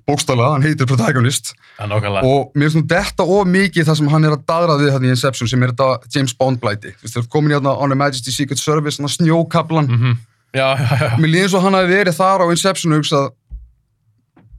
bókstala, 0.07 0.53
hann 0.55 0.63
heitir 0.63 0.87
protagonist 0.87 1.53
Það 1.79 1.95
er 1.97 2.19
og 2.25 2.53
mér 2.55 2.69
finnst 2.71 2.79
nú 2.79 2.85
detta 2.91 3.25
of 3.27 3.49
mikið 3.51 3.89
það 3.89 3.97
sem 4.01 4.09
hann 4.13 4.25
er 4.29 4.37
að 4.37 4.45
daðra 4.49 4.77
við 4.81 4.93
hann 4.95 5.05
í 5.05 5.11
Inception 5.13 5.49
sem 5.51 5.63
er 5.67 5.73
þetta 5.75 5.89
James 6.15 6.35
Bond 6.39 6.61
blæti 6.63 6.93
þú 6.95 7.03
veist, 7.03 7.15
þeir 7.17 7.23
eru 7.25 7.33
komin 7.33 7.51
í 7.51 7.57
hérna 7.59 7.75
On 7.83 7.93
a 7.93 7.99
Majesty 7.99 8.31
Secret 8.35 8.59
Service 8.63 8.97
svona 9.01 9.11
snjókablan 9.13 9.91
Mhm. 9.91 10.17
Já, 10.57 10.69
já, 10.79 10.87
já. 11.01 11.17
mér 11.21 11.29
líður 11.35 11.55
og 11.59 11.63
hann 11.67 11.75
hafi 11.75 11.91
verið 11.93 12.15
þar 12.17 12.41
á 12.41 12.47
Inception 12.55 12.93
og 12.95 13.03
hugsað 13.03 13.27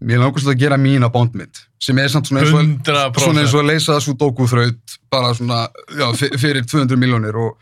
mér 0.03 0.19
langar 0.21 0.41
svolítið 0.43 0.53
að 0.53 0.59
gera 0.61 0.77
mína 0.77 1.09
bondmynd 1.09 1.63
sem 1.81 1.97
er 1.97 2.07
samt 2.11 2.27
svona 2.29 2.43
eins 2.43 2.53
og, 2.53 2.61
100%. 2.61 3.23
svona 3.23 3.41
eins 3.41 3.53
og 3.55 3.63
að 3.63 3.69
leysa 3.71 3.95
sudoku 4.03 4.45
þraut 4.51 4.97
bara 5.09 5.31
svona 5.33 5.63
fyrir 6.37 6.61
200 6.69 6.99
miljónir 7.01 7.35
og, 7.39 7.55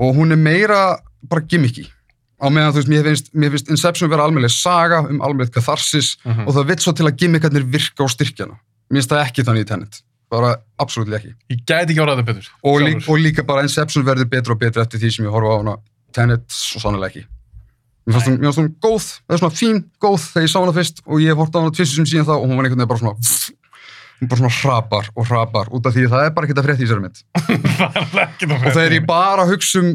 og 0.00 0.16
hún 0.18 0.32
er 0.34 0.40
meira 0.40 0.80
bara 1.28 1.44
gimmicky 1.46 1.84
á 2.40 2.46
meðan 2.48 2.72
þú 2.72 2.80
veist, 2.80 2.88
mér 2.90 3.04
finnst, 3.08 3.30
mér 3.34 3.50
finnst 3.54 3.70
Inception 3.70 4.10
vera 4.10 4.24
almennlega 4.26 4.52
saga 4.54 5.00
um 5.06 5.20
almennlega 5.20 5.52
katharsis 5.60 6.16
Mhm. 6.24 6.46
og 6.48 6.54
það 6.56 6.68
vitt 6.70 6.80
svo 6.84 6.92
til 6.96 7.06
að 7.06 7.16
gimmickarnir 7.20 7.64
virka 7.68 8.04
á 8.04 8.08
styrkjana. 8.08 8.56
Mér 8.90 9.00
finnst 9.02 9.10
það 9.12 9.24
ekki 9.26 9.44
þannig 9.44 9.64
í 9.64 9.68
Tenet. 9.68 10.00
Bara 10.30 10.56
absolutt 10.78 11.10
ekki. 11.18 11.34
Ég 11.50 11.64
gæti 11.66 11.90
ekki 11.92 12.00
orðað 12.04 12.20
þetta 12.22 12.26
betur. 12.32 12.48
og, 12.64 12.80
lík, 12.80 13.08
og 13.08 13.18
líka 13.18 13.42
bara 13.46 13.62
Inception 13.62 14.04
verður 14.04 14.28
betur 14.30 14.52
og 14.52 14.58
betur 14.60 14.82
eftir 14.82 14.98
því 15.00 15.10
sem 15.16 15.24
ég 15.26 15.30
horfa 15.34 15.50
á 15.52 15.56
hana. 15.58 15.76
Tenet 16.12 16.44
svo 16.48 16.80
sannlega 16.80 17.10
ekki. 17.10 17.24
Mér 18.06 18.14
fannst 18.14 18.28
hún, 18.28 18.38
hún 18.56 18.74
góð, 18.80 19.20
eða 19.28 19.38
svona 19.38 19.54
fín, 19.54 19.84
góð 20.00 20.20
þegar 20.32 20.46
ég 20.46 20.50
sá 20.50 20.58
hana 20.60 20.72
fyrst 20.72 21.02
og 21.06 21.20
ég 21.20 21.28
hef 21.30 21.36
hort 21.36 21.54
á 21.54 21.58
hana 21.60 21.70
tvistum 21.70 22.06
síðan 22.08 22.26
þá 22.26 22.34
og 22.40 22.46
hún 22.48 22.56
var 22.56 22.64
einhvern 22.64 22.80
veginn 22.80 22.88
bara 22.88 22.98
svona 22.98 23.16
hún 24.20 24.28
bara 24.28 24.40
svona 24.40 24.56
hrapar 24.60 25.06
og 25.16 25.26
hrapar 25.28 25.66
út 25.72 25.86
af 25.86 25.94
því 25.94 26.02
að 26.06 26.12
það 26.14 26.24
er 26.26 26.30
bara 26.36 26.46
ekki 26.46 26.56
að 26.58 26.66
frétta 26.66 26.84
í 26.84 26.90
það 26.90 28.16
er 28.16 28.24
ekki 28.24 28.46
það 28.50 28.66
og 28.66 28.74
þegar 28.74 28.92
ég 28.96 29.06
bara 29.06 29.46
hugsa 29.48 29.78
um 29.80 29.90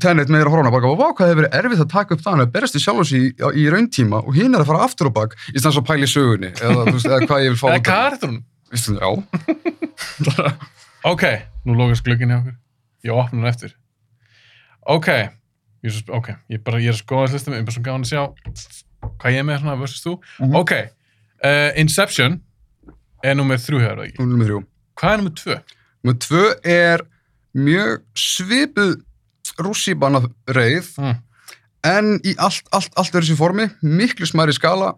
Tenet 0.00 0.28
með 0.32 0.40
þér 0.42 0.48
að 0.50 0.54
horfa 0.56 0.70
á 0.70 0.74
bara, 0.74 0.92
vá, 0.98 1.06
hvað 1.14 1.28
hefur 1.30 1.40
verið 1.42 1.54
erfitt 1.60 1.82
að 1.84 1.90
taka 1.92 2.14
upp 2.16 2.22
það, 2.24 2.32
hann 2.34 2.42
er 2.44 2.50
berast 2.54 2.74
í 2.74 2.82
sjálfs 2.82 3.12
í, 3.14 3.20
í 3.62 3.64
rauntíma 3.70 4.18
og 4.24 4.34
hinn 4.34 4.54
er 4.56 4.64
að 4.64 4.70
fara 4.72 4.84
aftur 4.88 5.10
og 5.10 5.14
bak 5.14 5.36
í 5.52 5.58
stans 5.62 5.78
að 5.78 5.86
pæla 5.86 6.08
í 6.08 6.10
sögunni, 6.10 6.50
eða, 6.58 6.84
veist, 6.88 7.06
eða 7.06 7.20
hvað 7.28 7.44
ég 7.44 7.54
vil 7.54 7.60
fá 7.60 7.68
Eða 7.70 7.84
hvað 7.86 8.06
er 8.08 8.16
þetta 8.16 8.30
hún? 8.32 8.40
Ok, 11.04 11.22
nú 11.68 11.76
lókast 11.76 12.04
glögginn 12.06 12.32
hjá 12.32 12.38
okkur. 12.40 12.54
Ég 13.04 13.12
opna 13.12 13.42
hann 13.42 13.50
eftir. 13.50 13.74
Ok, 14.88 15.08
ég 15.84 15.92
svo, 15.92 16.16
ok, 16.16 16.30
ég, 16.52 16.62
bara, 16.64 16.80
ég 16.80 16.90
er 16.92 16.96
að 16.96 17.02
skoða 17.02 17.26
þessu 17.28 17.36
listum, 17.38 17.54
ég 17.54 17.60
er 17.60 17.68
bara 17.68 17.76
svo 17.76 17.84
gáðan 17.84 18.06
að 18.06 18.12
sjá 18.14 18.22
hvað 19.20 19.34
ég 19.34 19.42
er 19.42 19.46
með 19.48 19.58
svona 19.60 19.76
versus 19.82 20.04
þú. 20.04 20.14
Mhm. 20.40 20.56
Ok, 20.62 20.72
uh, 21.44 21.70
Inception 21.80 22.38
er 23.24 23.36
nummer 23.36 23.60
þrjú 23.60 23.82
hefur 23.84 24.00
það 24.00 24.06
ekki. 24.08 24.28
með 24.30 24.46
þrjú. 24.48 24.60
Hvað 25.00 25.12
er 25.12 25.20
nummer 25.22 25.36
tvö? 25.42 25.58
Númer 26.04 26.18
tvö 26.24 26.44
er 26.64 27.04
mjög 27.54 28.02
svipuð 28.16 28.94
rússíbana 29.58 30.22
reið 30.48 30.90
Mm. 30.98 31.16
en 31.84 32.20
í 32.24 32.34
allt, 32.38 32.64
allt, 32.72 32.90
allt 32.96 33.14
er 33.14 33.20
þessi 33.22 33.36
formi, 33.36 33.68
miklu 33.82 34.26
smæri 34.26 34.54
skala 34.56 34.94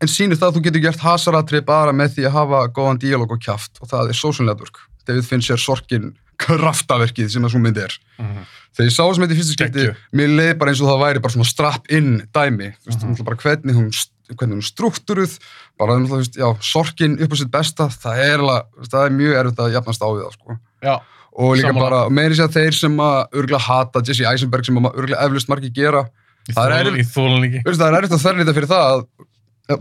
en 0.00 0.08
sýnir 0.08 0.36
það 0.36 0.50
að 0.50 0.56
þú 0.56 0.62
getur 0.66 0.82
gert 0.82 1.00
hasaratrið 1.00 1.64
bara 1.64 1.92
með 1.92 2.16
því 2.16 2.26
að 2.28 2.36
hafa 2.36 2.68
góðan 2.76 2.98
díalóg 3.00 3.30
og 3.32 3.40
kjaft 3.40 3.78
og 3.80 3.88
það 3.88 4.08
er 4.10 4.18
social 4.18 4.46
network. 4.46 4.76
David 5.06 5.24
Fincher 5.24 5.56
sorkin 5.56 6.16
kraftaverkið 6.36 7.30
sem 7.32 7.42
það 7.46 7.52
svo 7.54 7.60
mynd 7.64 7.78
er. 7.80 7.94
Mhm. 8.18 8.42
Þegar 8.76 8.88
ég 8.90 8.92
sá 8.92 9.02
þessum 9.06 9.24
þetta 9.24 9.32
í 9.32 9.38
fyrsta 9.40 9.54
skipti, 9.56 9.84
mér 10.12 10.32
leið 10.36 10.58
bara 10.58 10.70
eins 10.70 10.82
og 10.84 10.88
það 10.90 11.00
væri 11.04 11.22
bara 11.24 11.32
svona 11.32 11.48
strap-in 11.48 12.10
dæmi, 12.34 12.68
þú 12.84 12.90
veist, 12.90 13.04
mm 13.06 13.24
bara 13.24 13.36
hvernig 13.40 13.74
hún, 13.78 13.88
hvernig 14.36 14.56
hún 14.58 14.66
struktúruð, 14.66 15.38
bara 15.78 15.96
þú 15.96 16.18
veist, 16.20 16.36
já, 16.36 16.48
sorkin 16.60 17.16
upp 17.22 17.32
á 17.32 17.36
sitt 17.40 17.50
besta, 17.50 17.88
það 17.88 18.20
er, 18.20 18.44
það 18.84 19.06
er 19.06 19.16
mjög 19.16 19.38
erfitt 19.40 19.62
að 19.64 19.72
jafnast 19.72 20.02
á 20.04 20.08
við 20.12 20.22
það, 20.26 20.32
sko 20.36 20.58
Já, 20.82 21.00
og 21.36 21.54
líka 21.58 21.68
Sammála. 21.70 21.84
bara, 21.84 22.00
meiri 22.16 22.34
sér 22.38 22.48
að 22.48 22.56
þeir 22.58 22.76
sem 22.80 22.98
að 23.06 23.16
örgulega 23.36 23.64
hata 23.68 24.02
Jesse 24.08 24.24
Eisenberg 24.30 24.64
sem 24.68 24.78
að 24.80 24.90
örgulega 24.96 25.24
eflust 25.28 25.50
margir 25.52 25.72
gera. 25.76 26.04
Það 26.46 26.66
er 26.66 26.86
er 26.86 27.96
erfitt 28.00 28.14
að 28.16 28.22
þerlita 28.26 28.54
fyrir 28.56 28.70
það 28.70 28.86
að 28.92 29.06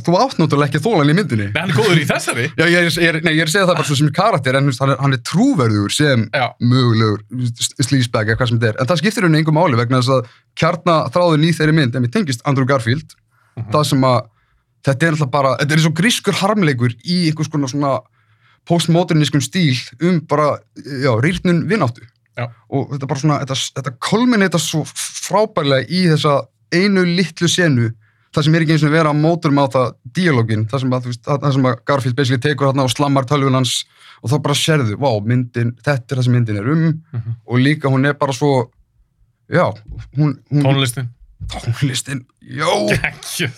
þú 0.02 0.16
átt 0.18 0.40
náttúrulega 0.42 0.66
ekki 0.72 0.82
þólan 0.82 1.12
í 1.12 1.14
myndinni. 1.14 1.46
Nei, 1.54 1.60
hann 1.62 1.70
er 1.70 1.78
góður 1.78 2.00
í 2.02 2.06
þessari. 2.10 2.46
Já, 2.60 2.66
ég, 2.66 2.88
er- 2.90 3.04
ég, 3.06 3.20
nei, 3.28 3.34
ég 3.38 3.46
að 3.46 3.52
segja 3.54 3.68
það 3.70 3.78
bara 3.78 3.86
svo 3.92 3.98
sem 4.00 4.08
karakter 4.18 4.58
en 4.58 4.72
hann 4.80 4.94
er, 4.96 4.98
hann 5.04 5.14
er 5.14 5.22
trúverður 5.30 5.94
sem 5.94 6.24
Já, 6.34 6.46
mögulegur 6.60 7.22
slísbæk 7.86 8.32
eða 8.34 8.40
hvað 8.40 8.50
sem 8.50 8.58
þetta 8.64 8.72
er. 8.72 8.80
En 8.82 8.90
það 8.90 9.02
skiptir 9.04 9.28
henni 9.28 9.44
engum 9.44 9.56
máli 9.60 9.78
vegna 9.78 10.00
þess 10.02 10.16
að 10.18 10.32
kjarna 10.58 10.96
þráðun 11.14 11.46
í 11.46 11.54
þeirri 11.54 11.78
mynd 11.78 11.96
en 12.00 12.06
mér 12.08 12.14
tengist 12.18 12.42
Andrew 12.50 12.66
Garfield. 12.66 13.14
Mhm. 13.56 13.70
það 13.72 13.86
sem 13.88 14.02
að 14.10 14.18
þetta 14.86 15.06
er 15.06 15.14
alltaf 15.16 15.30
bara 15.32 15.52
þetta 15.62 15.72
er 15.72 15.80
eins 15.80 15.88
og 15.88 15.94
grískur 16.02 16.36
harmleikur 16.42 16.92
í 17.06 17.20
einhvers 17.30 17.48
konar 17.54 17.70
svona 17.72 17.94
postmodernískum 18.68 19.42
stíl 19.42 19.76
um 20.02 20.20
bara, 20.30 20.58
já, 20.76 21.12
rýrnun 21.22 21.66
vináttu 21.70 22.02
Já. 22.36 22.50
og 22.70 22.90
þetta 22.92 23.08
bara 23.08 23.20
svona 23.22 23.38
þetta, 23.46 23.56
þetta 23.78 23.92
kolminita 24.04 24.60
svo 24.60 24.82
frábærlega 24.90 25.88
í 25.88 26.02
þessa 26.12 26.34
einu 26.76 27.06
litlu 27.08 27.48
senu 27.48 27.92
það 28.36 28.44
sem 28.44 28.56
er 28.58 28.66
ekki 28.66 28.74
eins 28.76 28.84
og 28.84 28.92
vera 28.92 29.12
að 29.14 29.22
móturum 29.24 29.62
á 29.64 29.66
það 29.72 29.94
díalógin, 30.18 30.66
það 30.68 30.82
sem 30.84 30.96
að, 30.98 31.06
veist, 31.08 31.22
það 31.24 31.54
sem 31.56 31.68
að 31.70 31.78
Garfield 31.88 32.16
basically 32.18 32.42
tekur 32.44 32.68
þarna 32.68 32.84
og 32.84 32.92
slammar 32.92 33.28
tölvun 33.30 33.56
hans 33.56 33.76
og 34.20 34.32
þá 34.34 34.36
bara 34.44 34.58
sérðu, 34.60 34.98
vá, 35.00 35.12
myndin 35.24 35.72
þetta 35.86 36.12
er 36.12 36.20
það 36.20 36.26
sem 36.28 36.36
myndin 36.36 36.60
er 36.60 36.68
um 36.74 36.82
Mhm. 37.14 37.36
og 37.48 37.60
líka 37.64 37.88
hún 37.94 38.06
er 38.10 38.14
bara 38.20 38.34
svo 38.36 38.72
já, 39.48 39.72
hún, 40.18 40.36
hún 40.52 40.64
tónlistin. 40.68 41.08
tónlistin, 41.48 42.26
já 42.42 42.68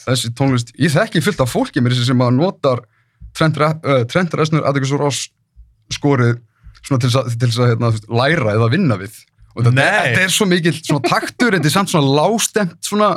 þessi 0.06 0.30
tónlist, 0.38 0.70
ég 0.78 0.94
þekki 0.94 1.24
fullt 1.26 1.42
af 1.42 1.50
fólki 1.54 1.82
mér 1.82 1.98
sem 1.98 2.22
að 2.22 2.36
notar 2.38 2.84
Trent, 3.38 3.58
Re- 3.62 3.74
uh, 3.84 4.04
Trent 4.10 4.36
Reznor 4.38 4.66
Atticus 4.70 4.94
Ross 4.98 5.28
skorið 5.94 6.38
svona 6.84 7.02
til 7.04 7.12
þess 7.12 7.60
að, 7.62 7.72
hérna, 7.74 7.92
læra 8.22 8.56
eða 8.56 8.70
vinna 8.74 8.98
við 9.00 9.16
og 9.58 9.64
þetta, 9.66 9.74
Nei. 9.78 9.86
þetta 10.12 10.26
er 10.26 10.34
svo 10.36 10.48
mikil 10.50 10.74
svona 10.78 11.04
taktur, 11.08 11.56
þetta 11.58 11.70
er 11.70 11.74
samt 11.74 11.94
svona 11.94 12.18
lástemt 12.20 12.76
svona, 12.86 13.14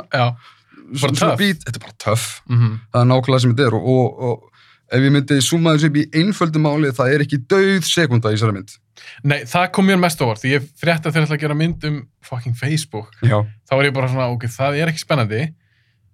svona, 0.93 1.17
töff. 1.19 1.35
beat, 1.41 1.65
þetta 1.67 1.77
er 1.77 1.85
bara 1.87 1.99
töff 2.05 2.29
Mm 2.49 2.79
það 2.91 3.03
er 3.03 3.11
nákvæmlega 3.11 3.43
sem 3.45 3.53
þetta 3.55 3.67
er 3.69 3.77
og, 3.77 3.91
og, 3.95 4.23
og 4.29 4.47
ef 4.91 5.05
ég 5.05 5.13
myndi 5.15 5.37
summa 5.45 5.75
þessu 5.75 5.91
upp 5.91 5.99
í 6.01 6.07
einföldu 6.19 6.59
máli 6.63 6.89
það 6.95 7.13
er 7.15 7.25
ekki 7.25 7.41
dauð 7.51 7.85
sekunda 7.87 8.31
í 8.31 8.37
þessari 8.39 8.57
mynd 8.59 8.77
Nei, 9.25 9.41
það 9.49 9.67
kom 9.75 9.87
mér 9.89 9.99
mest 10.01 10.21
óvart. 10.21 10.41
Því 10.41 10.51
ég 10.55 10.65
frétta 10.79 11.11
þegar 11.11 11.23
ég 11.23 11.27
ætla 11.29 11.37
að 11.37 11.43
gera 11.43 11.57
mynd 11.57 11.85
um 11.89 11.97
fucking 12.25 12.57
Facebook. 12.57 13.09
já. 13.25 13.39
Þá 13.69 13.73
var 13.73 13.87
ég 13.87 13.95
bara 13.95 14.09
svona, 14.11 14.27
ok, 14.33 14.45
það 14.51 14.77
er 14.81 14.91
ekki 14.91 15.03
spennandi. 15.03 15.41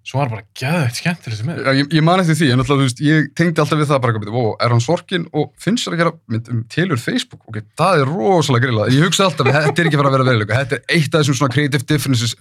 Svo 0.06 0.22
var 0.22 0.30
bara 0.32 0.44
gæðveitt 0.56 0.98
skemmtileg 1.00 1.36
sem 1.36 1.50
er. 1.52 1.58
Já, 1.66 1.72
ég, 1.76 1.88
ég 1.98 2.04
man 2.06 2.22
eftir 2.22 2.38
því, 2.38 2.46
en 2.54 2.62
alltaf, 2.62 2.78
þú 2.78 2.86
veist, 2.86 3.00
ég 3.04 3.26
tengdi 3.36 3.60
alltaf 3.60 3.80
við 3.80 3.90
það 3.90 4.00
bara, 4.06 4.22
ó, 4.32 4.44
er 4.64 4.72
hann 4.72 4.84
sorkin 4.84 5.26
og 5.36 5.50
finnst 5.60 5.84
sér 5.84 5.96
að 5.96 6.00
gera 6.00 6.12
mynd 6.32 6.48
um 6.54 6.62
tilur 6.72 7.02
Facebook, 7.02 7.42
ok, 7.50 7.58
það 7.76 8.04
er 8.04 8.12
rosalega 8.14 8.64
grillað, 8.64 8.94
ég 8.96 9.04
hugsa 9.04 9.26
alltaf, 9.26 9.50
þetta 9.52 9.82
er 9.82 9.90
ekki 9.90 10.00
fara 10.00 10.12
að 10.12 10.16
vera 10.16 10.28
veruleika, 10.30 10.62
þetta 10.62 10.78
er 10.78 10.96
eitt 10.96 11.12
af 11.12 11.20
þessum 11.20 11.38
svona 11.42 11.54
creative 11.58 11.84
differences 11.90 12.36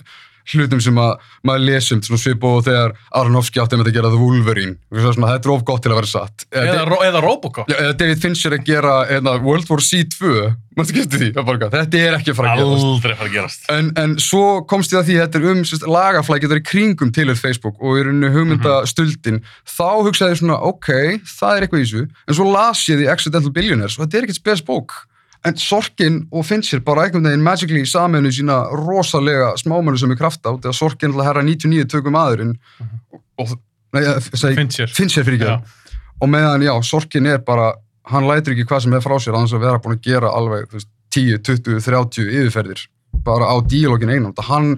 hlutum 0.53 0.81
sem 0.83 0.99
að 1.01 1.15
maður 1.47 1.65
lesum, 1.67 2.03
svona 2.05 2.21
svipu 2.21 2.51
og 2.57 2.63
þegar 2.67 2.93
Aronofsky 3.19 3.61
átti 3.61 3.79
með 3.79 3.91
að 3.91 3.97
gera 3.97 4.11
The 4.13 4.21
Wolverine, 4.21 4.77
svona, 4.93 5.33
þetta 5.35 5.49
er 5.49 5.55
of 5.55 5.65
gott 5.67 5.83
til 5.85 5.91
að 5.91 5.99
vera 6.01 6.11
satt. 6.11 6.47
Eða, 6.51 6.77
Eða, 6.83 7.01
eða 7.09 7.23
Robocop. 7.25 7.71
Já, 7.71 7.77
eða 7.83 7.97
David 7.99 8.23
Fincher 8.23 8.55
að 8.57 8.63
gera 8.69 8.95
eða, 9.17 9.35
World 9.43 9.69
War 9.71 9.83
C 9.83 10.03
2, 10.13 10.31
maður 10.77 10.89
skipti 10.93 11.19
því, 11.21 11.29
það 11.35 11.41
er 11.41 11.47
bara, 11.49 11.69
þetta 11.73 12.01
er 12.03 12.17
ekki 12.19 12.35
fara 12.37 12.53
að 12.55 13.33
gerast. 13.33 13.67
En, 13.73 13.91
en 13.97 14.15
svo 14.21 14.43
komst 14.69 14.93
ég 14.93 15.01
að 15.01 15.09
því 15.09 15.19
þetta 15.23 15.41
er 15.41 15.49
um 15.51 15.63
sérst, 15.67 15.87
lagaflækjum 15.97 16.55
í 16.57 16.63
kringum 16.71 17.13
tilur 17.15 17.39
Facebook 17.39 17.81
og 17.81 17.99
í 17.99 18.05
rauninu 18.07 18.31
hugmyndastuldin 18.35 19.41
þá 19.67 19.89
hugsaði 20.05 20.35
ég 20.35 20.41
svona, 20.43 20.61
ok, 20.69 20.89
það 21.33 21.53
er 21.55 21.65
eitthvað 21.67 21.83
í 21.83 21.85
þessu. 21.87 22.07
En 22.27 22.39
svo 22.39 22.49
las 22.53 22.85
ég 22.87 23.01
því 23.01 23.11
Accidental 23.13 23.53
Billionaires 23.55 23.97
og 23.97 24.05
þetta 24.05 24.19
er 24.21 24.27
ekkert 24.27 24.41
spes 24.43 24.65
bók 24.67 24.99
en 25.45 25.57
Sorkin 25.61 26.19
og 26.31 26.45
Fincher 26.47 26.81
bara 26.85 27.05
einhvern 27.05 27.27
veginn 27.29 27.45
magically 27.45 27.85
saminu 27.87 28.31
sína 28.33 28.63
rosalega 28.73 29.53
smámanu 29.59 29.99
sem 29.99 30.11
er 30.13 30.19
krafta 30.19 30.53
út 30.55 30.65
eða 30.65 30.75
Sorkin 30.75 31.13
til 31.13 31.21
að 31.21 31.29
herra 31.29 31.43
99 31.45 31.89
tökum 31.91 32.17
aðurinn 32.19 32.55
og, 32.81 33.21
og 33.43 33.53
nei, 33.95 34.03
ég 34.03 34.29
segi, 34.33 34.57
Fincher. 34.57 34.93
Fincher 34.93 35.27
fyrir 35.27 35.41
ekki 35.41 35.85
og 36.17 36.31
meðan, 36.33 36.65
já, 36.65 36.73
Sorkin 36.83 37.29
er 37.29 37.43
bara 37.45 37.73
hann 38.11 38.27
lætur 38.27 38.55
ekki 38.55 38.67
hvað 38.67 38.85
sem 38.85 38.97
er 38.97 39.03
frá 39.05 39.17
sér 39.21 39.37
annars 39.37 39.55
að 39.55 39.65
vera 39.67 39.81
búin 39.83 39.97
að 39.97 40.05
gera 40.07 40.33
alveg 40.33 40.71
veist, 40.73 40.89
10, 41.13 41.41
20, 41.45 41.81
30 41.85 42.31
yfirferðir 42.41 42.87
bara 43.25 43.49
á 43.49 43.55
díalógin 43.63 44.11
einum. 44.11 44.33
Það 44.35 44.49
hann 44.51 44.69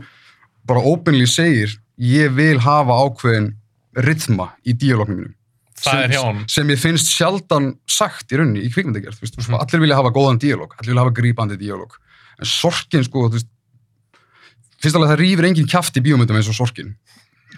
bara 0.68 0.84
openly 0.86 1.28
segir 1.30 1.74
ég 2.00 2.36
vil 2.36 2.60
hafa 2.64 3.00
ákveðin 3.06 3.54
rytma 4.00 4.54
í 4.64 4.76
díalógnum 4.78 5.24
mínum 5.24 5.39
sem, 5.84 6.44
sem 6.48 6.68
ég 6.74 6.80
finnst 6.82 7.12
sjaldan 7.14 7.72
sagt 7.90 8.32
í 8.34 8.40
rauninni 8.40 8.66
í 8.68 8.72
kvikmyndagerð 8.74 9.20
mm 9.22 9.46
Mhm. 9.48 9.60
allir 9.62 9.82
vilja 9.86 9.96
hafa 10.00 10.12
góðan 10.16 10.40
díalóg 10.42 10.74
allir 10.80 10.92
vilja 10.94 11.04
hafa 11.06 11.16
grípandi 11.22 11.58
díalóg. 11.58 11.96
En 12.40 12.46
Sorkin 12.46 13.04
sko, 13.04 13.28
þú 13.30 13.38
veist 13.40 13.48
fyrst 14.82 14.96
alveg 14.96 15.10
það 15.14 15.20
rýfur 15.24 15.46
engin 15.50 15.68
kjaft 15.68 15.98
í 16.00 16.04
bíómyndum 16.06 16.38
eins 16.40 16.48
og 16.50 16.56
Sorkin. 16.56 16.96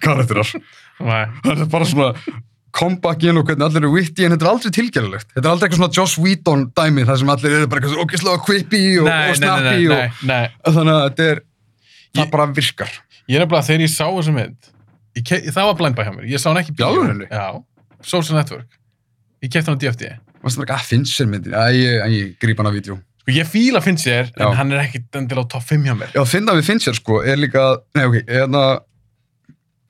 Karakterar. 0.02 0.48
Það 1.02 1.60
er 1.62 1.66
bara 1.70 1.84
svona 1.86 2.08
comeback-in 2.72 3.36
og 3.36 3.44
hvernig 3.46 3.64
allir 3.66 3.82
eru 3.84 3.90
witty 3.92 4.24
en 4.24 4.32
þetta 4.32 4.46
er 4.46 4.50
aldrei 4.50 4.72
tilgjörulegt 4.72 5.28
þetta 5.34 5.42
er 5.44 5.50
aldrei 5.52 5.66
eitthvað 5.68 5.80
svona 5.82 5.96
Joss 5.98 6.14
Whedon 6.18 6.62
dæmi 6.72 7.02
þar 7.04 7.18
sem 7.20 7.32
allir 7.34 7.56
eru 7.58 7.66
bara 7.68 7.82
eitthvað 7.82 8.00
okkislega 8.06 8.40
quippy 8.46 8.80
og, 9.02 9.08
og 9.12 9.36
snappy 9.36 9.88
nei, 9.90 9.96
nei, 9.98 10.06
nei. 10.30 10.46
og 10.64 10.76
þannig 10.78 10.94
að 10.96 11.02
þetta 11.08 11.26
er 11.34 11.42
það 11.42 12.22
Ég- 12.24 12.30
bara 12.32 12.46
virkar. 12.56 12.94
Ég 13.28 13.36
er 13.36 13.44
nefnilega, 13.44 13.66
þegar 13.68 13.84
ég 13.84 13.92
sá 13.92 14.06
þessu 14.08 14.32
mynd, 14.38 14.70
það 15.52 15.68
var 15.68 15.76
blind 15.82 15.96
by 16.00 16.06
hjá 16.08 16.12
mér, 16.16 16.30
ég 16.32 16.40
sá 16.42 16.48
hann 16.50 16.60
ekki 16.62 16.72
í 16.72 16.74
Í 16.74 16.78
bíó. 16.80 16.88
alvörunni? 16.88 17.28
Já, 17.28 17.46
Social 18.04 18.38
Network. 18.38 18.68
Ég 19.42 19.50
kefti 19.52 19.70
hann 19.70 19.78
á 19.78 19.82
DFT. 19.82 20.12
Varstu 20.42 20.62
bara 20.62 20.74
ekki 20.74 20.78
að 20.78 20.88
Fincher 20.90 21.26
myndir? 21.30 21.54
Æ, 21.54 21.64
ég, 21.74 22.12
ég 22.16 22.36
gríp 22.42 22.58
hann 22.62 22.70
á 22.70 22.74
vídeo. 22.74 22.96
Sko, 23.22 23.30
ég 23.36 23.46
fíla 23.46 23.80
Fincher, 23.82 24.30
en 24.36 24.46
Já. 24.48 24.54
hann 24.58 24.72
er 24.74 24.80
ekki 24.82 25.02
endilega 25.14 25.46
á 25.46 25.52
topp 25.54 25.66
5 25.70 25.84
hjá 25.86 25.94
mér. 25.94 26.10
Já, 26.14 26.20
að 26.24 26.30
finna 26.32 26.54
við 26.58 26.64
Fincher, 26.66 26.94
sko, 26.98 27.20
er 27.22 27.36
líka, 27.38 27.62
nei, 27.94 28.04
ok, 28.08 28.16
hérna, 28.26 28.62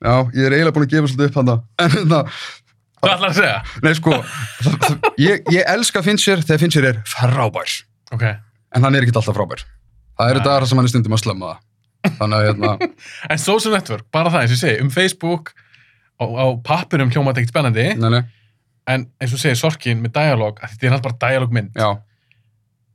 já, 0.03 0.13
ég 0.35 0.45
er 0.45 0.55
eiginlega 0.57 0.75
búin 0.75 0.85
að 0.85 0.93
gefa 0.93 1.09
svolítið 1.09 1.31
upp 1.31 1.39
hann 1.39 1.53
en 1.53 1.95
hérna, 1.95 2.19
Hvað 3.03 3.13
ætlar 3.17 3.31
að 3.33 3.39
segja? 3.39 3.55
nei, 3.83 3.93
sko, 3.97 4.13
það, 4.63 4.77
það, 4.85 5.07
ég, 5.19 5.41
ég 5.57 5.71
elska 5.73 6.03
Fincher 6.05 6.43
þegar 6.45 6.61
Fincher 6.61 6.85
er 6.91 7.01
frábær, 7.09 7.73
Ok. 8.15 8.23
en 8.77 8.83
hann 8.85 8.95
er 8.95 9.01
ekki 9.07 9.15
alltaf 9.17 9.35
frábær. 9.35 9.65
Það 10.19 10.29
eru 10.35 10.43
dagar 10.45 10.67
sem 10.69 10.77
hann 10.77 10.85
er 10.85 10.93
stundum 10.93 11.17
að 11.17 11.23
slemma 11.25 11.49
það. 11.55 12.13
Þannig 12.19 12.37
að, 12.37 12.45
hérna, 12.51 12.91
En 13.33 13.41
Social 13.41 13.73
Network, 13.73 14.05
bara 14.13 14.29
það 14.29 14.45
eins 14.45 14.53
og 14.53 14.57
ég 14.59 14.61
segi, 14.61 14.81
um 14.85 14.89
Facebook, 14.93 15.53
á, 16.19 16.23
á 16.25 16.45
pappirum 16.65 17.11
hljómaði 17.13 17.43
ekkert 17.43 17.53
spennandi, 17.53 17.85
nei, 17.99 18.09
nei, 18.13 18.21
en 18.93 19.05
eins 19.21 19.33
og 19.35 19.41
segir 19.41 19.59
Sorkin 19.59 20.01
með 20.03 20.15
dialog, 20.19 20.59
að 20.61 20.73
þetta 20.73 20.87
er 20.89 20.95
alltaf 20.97 21.07
bara 21.07 21.31
dialogmynd, 21.33 21.73
já, 21.79 21.89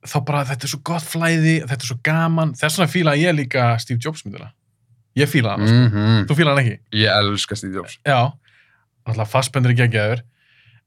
þá 0.09 0.17
bara 0.29 0.45
þetta 0.49 0.69
er 0.69 0.73
svo 0.75 0.81
gott 0.87 1.07
flæði, 1.09 1.57
þetta 1.67 1.79
er 1.83 1.91
svo 1.91 1.99
gaman, 2.07 2.55
þess 2.59 2.79
vegna 2.79 2.93
fíla 2.95 3.17
ég 3.19 3.37
líka 3.37 3.69
Steve 3.83 4.01
Jobs 4.05 4.25
myndina. 4.27 4.53
Ég 5.19 5.27
fíla 5.27 5.57
hann, 5.57 5.67
mm. 5.67 5.95
mm 5.95 6.27
þú 6.31 6.37
fíla 6.39 6.53
hann 6.55 6.63
ekki? 6.63 6.77
ég 7.01 7.11
elska 7.11 7.57
Steve 7.59 7.81
Jobs. 7.81 7.99
Já, 8.07 8.21
alltaf 9.09 9.33
fastbendur 9.33 9.75
í 9.75 9.79
geggjaður, 9.79 10.23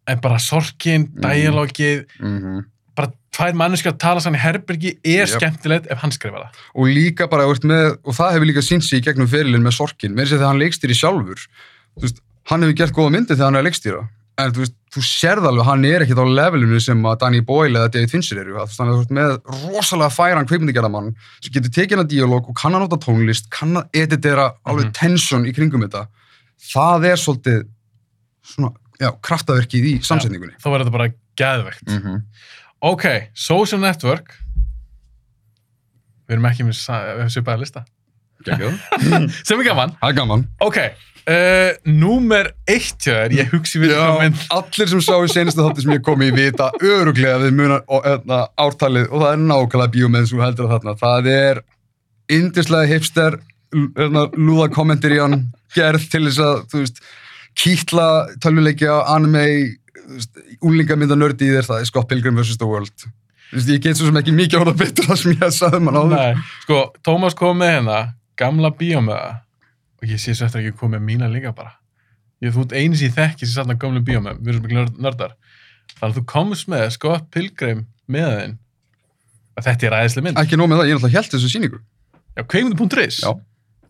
en 0.08 0.22
bara 0.24 0.40
Sorkin, 0.40 1.10
Mhm. 1.12 1.26
dialogið, 1.26 2.06
Mm 2.20 2.62
bara 2.96 3.12
tvær 3.32 3.56
manneskjar 3.56 3.94
að 3.96 4.02
tala 4.04 4.20
sann 4.24 4.36
í 4.36 4.42
herbergi 4.42 4.92
er 5.00 5.24
Jöp. 5.24 5.38
skemmtilegt 5.38 5.88
ef 5.92 6.02
hann 6.04 6.12
skrifa 6.12 6.44
það. 6.44 6.58
og 6.76 6.88
líka 6.92 7.30
bara, 7.30 7.44
með, 7.48 7.98
og 8.04 8.14
það 8.18 8.34
hefur 8.36 8.50
líka 8.50 8.64
sínt 8.66 8.84
sig 8.84 9.00
í 9.00 9.06
gegnum 9.06 9.28
ferilinn 9.32 9.64
með 9.64 9.78
sorkin, 9.80 10.14
með 10.14 10.26
þess 10.28 10.42
að 10.42 10.48
hann 10.50 10.60
leikstýri 10.60 10.98
sjálfur, 10.98 11.40
þú 11.40 11.48
veist, 12.00 12.22
hann 12.50 12.62
hefur 12.64 12.74
gert 12.78 12.94
góða 12.96 13.12
myndi 13.12 13.34
þegar 13.36 13.46
hann 13.46 13.56
er 13.56 13.62
að 13.62 13.68
leikstýra, 13.70 14.02
en 14.42 14.52
þú 14.56 14.60
veist, 14.64 14.76
þú 14.92 15.02
sérð 15.06 15.46
alveg, 15.48 15.66
hann 15.66 15.86
er 15.86 16.02
ekkert 16.06 16.20
á 16.24 16.26
levelinu 16.28 16.80
sem 16.82 17.04
að 17.06 17.20
Danny 17.20 17.42
Boyle 17.42 17.80
eða 17.80 17.92
David 17.92 18.10
Fincher 18.12 18.38
eru, 18.42 18.56
hann 18.58 18.68
er 18.90 18.94
þú 18.94 18.98
veist, 19.02 19.12
með 19.12 19.38
rosalega 19.66 20.10
færan 20.16 20.48
kveikmyndigerðamann 20.50 21.16
sem 21.44 21.52
getur 21.54 21.72
tekið 21.72 21.98
hann 21.98 22.06
að 22.06 22.12
díalóg 22.16 22.50
og 22.50 22.56
kann 22.56 22.74
að 22.76 22.80
nota 22.88 22.98
tónlist, 22.98 23.50
kann 23.50 23.76
að 23.78 23.90
editera 23.94 24.54
alveg 24.66 24.86
Mhm. 24.86 24.94
tension 24.94 25.46
í 25.46 25.54
kringum 25.54 25.82
þetta, 25.86 26.08
það 26.74 27.06
er 27.12 27.16
svolítið 27.16 27.68
svona, 28.44 28.74
já, 29.00 29.12
kraftaverkið 29.22 29.84
í 29.86 29.94
samsetningunni. 30.04 30.56
Þá 30.60 30.68
verður 30.72 30.86
þetta 30.86 30.98
bara 30.98 31.14
geðvegt. 31.38 31.88
Mm 31.88 32.02
-hmm. 32.02 32.22
Ok, 32.82 33.06
Social 33.34 33.80
Network, 33.82 34.34
við 36.28 36.36
erum 36.38 36.46
ekki 36.46 36.64
með 36.66 36.76
sa- 36.80 37.28
svipaða 37.30 37.60
lista, 37.60 37.86
sem 39.46 39.60
er 39.60 39.64
gaman. 39.68 39.96
Gaman. 40.16 40.48
Ok, 40.60 40.78
uh, 41.30 41.72
númer 41.88 42.52
eitt 42.70 43.04
hjá 43.04 43.14
þér, 43.14 43.36
ég 43.38 43.54
hugsi 43.54 43.82
við 43.82 43.94
Já, 43.94 44.32
allir 44.56 44.92
sem 44.92 45.04
sá 45.04 45.14
í 45.20 45.30
senastu 45.32 45.66
þátti 45.66 45.86
sem 45.86 45.96
ég 45.96 46.04
kom 46.06 46.24
í 46.26 46.32
vita 46.36 46.72
öruglega 46.80 47.42
við 47.44 47.56
munar 47.60 47.86
og, 47.88 48.06
öðna, 48.16 48.44
ártalið 48.62 49.10
og 49.10 49.24
það 49.24 49.32
er 49.36 49.46
nákvæmlega 49.46 49.96
bíómið 49.96 50.28
sem 50.32 50.44
heldur 50.44 50.68
að 50.68 50.76
þarna. 50.76 50.98
Það 51.02 51.32
er 51.36 51.64
indislega 52.32 52.92
hipster 52.92 53.40
öðna, 53.72 54.28
lúða 54.36 54.70
kommentir 54.74 55.16
í 55.16 55.22
hann 55.22 55.44
gerð 55.76 56.08
til 56.12 56.26
þess 56.28 56.44
að, 56.44 56.64
þú 56.72 56.84
veist, 56.84 57.02
kýtla 57.62 58.08
tölvuleikja, 58.44 58.98
anime, 59.12 59.46
þú 59.96 60.18
veist, 60.18 60.44
úlingamynda 60.62 61.18
nördi 61.20 61.48
í 61.48 61.56
þér, 61.56 61.68
það 61.70 61.84
er 61.84 61.90
Scott 61.90 62.10
Pilgrim 62.12 62.40
vs. 62.40 62.58
The 62.60 62.68
World. 62.68 63.08
Veist, 63.52 63.72
ég 63.72 63.84
get 63.84 64.00
svo 64.00 64.10
sem 64.10 64.20
ekki 64.22 64.36
mikið 64.36 64.64
orða 64.64 64.76
betur 64.80 65.08
það 65.10 65.22
sem 65.22 65.36
ég 65.36 65.56
sagði 65.56 65.82
mann 65.86 66.00
áður. 66.00 66.18
Nei, 66.18 66.44
sko, 66.66 66.82
Tómas 67.04 67.36
kom 67.38 67.60
með 67.60 67.74
hérna, 67.78 68.02
gamla 68.40 68.72
bíómiða, 68.76 69.32
og 70.02 70.08
ég 70.10 70.20
sé 70.22 70.34
svo 70.36 70.46
eftir 70.48 70.62
ekki 70.66 70.78
komið 70.80 71.00
með 71.00 71.06
mína 71.10 71.30
líka 71.32 71.54
bara. 71.56 71.76
Ég 72.42 72.54
þú 72.56 72.64
sem 72.98 73.08
ég 73.08 73.14
þekki 73.14 73.46
sem 73.46 73.54
satt 73.54 73.70
á 73.70 73.78
gamlu 73.78 74.02
bíómiða, 74.02 74.40
við 74.42 74.56
erum 74.56 74.72
nörd- 74.74 74.98
nördar. 75.00 75.36
Þannig 76.00 76.16
að 76.16 76.18
þú 76.18 76.26
komst 76.26 76.68
með 76.68 76.90
Scott 76.92 77.30
Pilgrim 77.32 77.86
með 78.10 78.30
þinn, 78.40 78.58
að 79.58 79.64
þetta 79.68 79.88
er 79.88 79.96
æðislega 80.00 80.24
mynd. 80.26 80.38
Ekki 80.42 80.58
nóg 80.58 80.70
með 80.72 80.78
það, 80.82 80.88
ég 80.90 80.96
náttúrulega 80.98 81.18
held 81.20 81.32
þessu 81.36 81.52
síningu. 81.54 81.80
Já, 82.38 82.44
kveimund.is, 82.48 83.20
Já. 83.22 83.32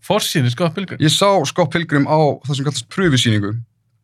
forsýnir 0.01 0.51
Scott 0.51 0.75
Pilgrim. 0.75 0.99
Ég 0.99 1.13
sá 1.13 1.29
Scott 1.45 1.71
Pilgrim 1.71 2.05
á 2.09 2.17
það 2.43 2.55
sem 2.55 2.65
kallast 2.65 2.89
pröfusíningu 2.89 3.53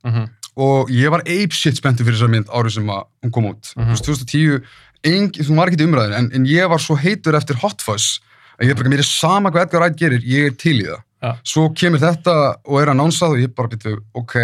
Mm 0.05 0.27
og 0.57 0.89
ég 0.89 1.11
var 1.13 1.21
apeshit 1.21 1.77
spenntur 1.77 2.01
fyrir 2.07 2.17
þessar 2.17 2.31
mynd 2.33 2.47
árið 2.49 2.71
sem 2.79 2.87
að 2.89 3.03
hún 3.21 3.31
kom 3.31 3.45
út. 3.45 3.73
Mhm. 3.77 3.91
Þú 3.93 3.93
veist, 3.93 4.05
2010, 4.07 4.63
ein, 5.05 5.27
þú 5.29 5.53
var 5.55 5.67
ekki 5.69 5.77
í 5.77 5.85
umræðin, 5.85 6.15
en, 6.17 6.29
en 6.33 6.45
ég 6.49 6.67
var 6.69 6.79
svo 6.81 6.95
heitur 6.97 7.35
eftir 7.37 7.59
Hot 7.61 7.79
Fuzz 7.85 8.19
að 8.57 8.65
ég 8.65 8.69
er 8.71 8.75
bara, 8.79 8.89
mér 8.89 9.03
er 9.03 9.05
sama 9.05 9.51
hvað 9.51 9.67
Edgar 9.67 9.81
Wright 9.83 9.99
gerir, 9.99 10.23
ég 10.25 10.47
er 10.49 10.55
til 10.57 10.81
í 10.81 10.87
það. 10.87 11.03
Ja. 11.23 11.33
Svo 11.47 11.67
kemur 11.73 12.01
þetta 12.01 12.33
og 12.67 12.79
er 12.81 12.91
að 12.91 12.99
nánsað 12.99 13.35
og 13.35 13.41
ég 13.41 13.53
bara 13.57 13.71
byrju, 13.73 14.01
ok, 14.19 14.35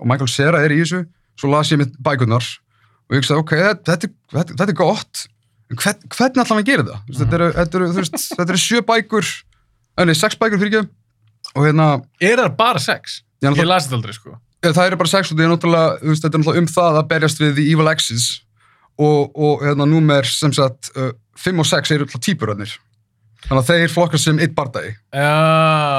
og 0.00 0.08
Michael 0.10 0.28
Cera 0.32 0.60
er 0.64 0.74
í 0.74 0.80
þessu, 0.82 1.04
svo 1.40 1.52
las 1.52 1.70
ég 1.72 1.80
mitt 1.80 1.94
bækurnar 2.04 2.44
og 2.44 3.16
ég 3.16 3.22
hugsaði, 3.22 3.44
ok, 3.44 3.54
þetta, 3.88 4.10
þetta, 4.34 4.52
þetta, 4.52 4.68
er 4.68 4.78
gott, 4.78 5.24
en 5.70 5.80
hvern, 5.80 6.04
hvernig 6.12 6.42
ætla 6.42 6.48
hann 6.50 6.62
að 6.62 6.68
gera 6.68 6.84
þetta? 6.84 7.00
Mm. 7.00 7.16
Þetta 7.22 7.38
eru, 7.38 7.48
þetta 7.56 7.80
eru, 7.80 7.88
veist, 7.96 8.20
þetta 8.36 8.54
eru 8.54 8.62
sjö 8.66 8.84
bækur, 8.90 9.32
eh, 9.96 10.04
nei, 10.04 10.14
sex 10.18 10.38
bækur 10.40 10.60
fyrir 10.60 10.82
ekki, 10.82 10.94
og 11.54 11.66
hérna, 11.66 11.88
Er 12.20 12.36
það 12.44 12.54
bara 12.60 12.84
sex? 12.84 13.20
ég, 13.40 13.56
Ég 13.56 13.68
las 13.68 13.88
þetta 13.88 14.00
aldrei, 14.02 14.16
sko. 14.18 14.36
Það 14.60 14.84
eru 14.84 15.00
bara 15.00 15.08
sex 15.08 15.32
og 15.32 15.40
er 15.40 15.48
veist, 15.48 16.20
þetta 16.20 16.36
er 16.36 16.42
náttúrulega 16.42 16.60
um 16.60 16.68
það 16.68 17.00
að 17.00 17.06
berjast 17.08 17.38
við 17.40 17.54
The 17.56 17.64
Evil 17.72 17.88
Exes 17.88 18.26
og, 19.00 19.30
og 19.32 19.62
hérna 19.64 19.86
númer 19.88 20.28
sem 20.28 20.52
sagt 20.52 20.90
uh, 21.00 21.14
5 21.40 21.62
og 21.62 21.68
6 21.70 21.94
eru 21.96 22.04
alltaf 22.04 22.20
típurarnir 22.26 22.74
þannig 23.46 23.60
að 23.60 23.70
þeir 23.70 23.92
flokkast 23.94 24.28
sem 24.28 24.40
eitt 24.42 24.56
bardagi 24.56 24.92
Já, 24.92 25.30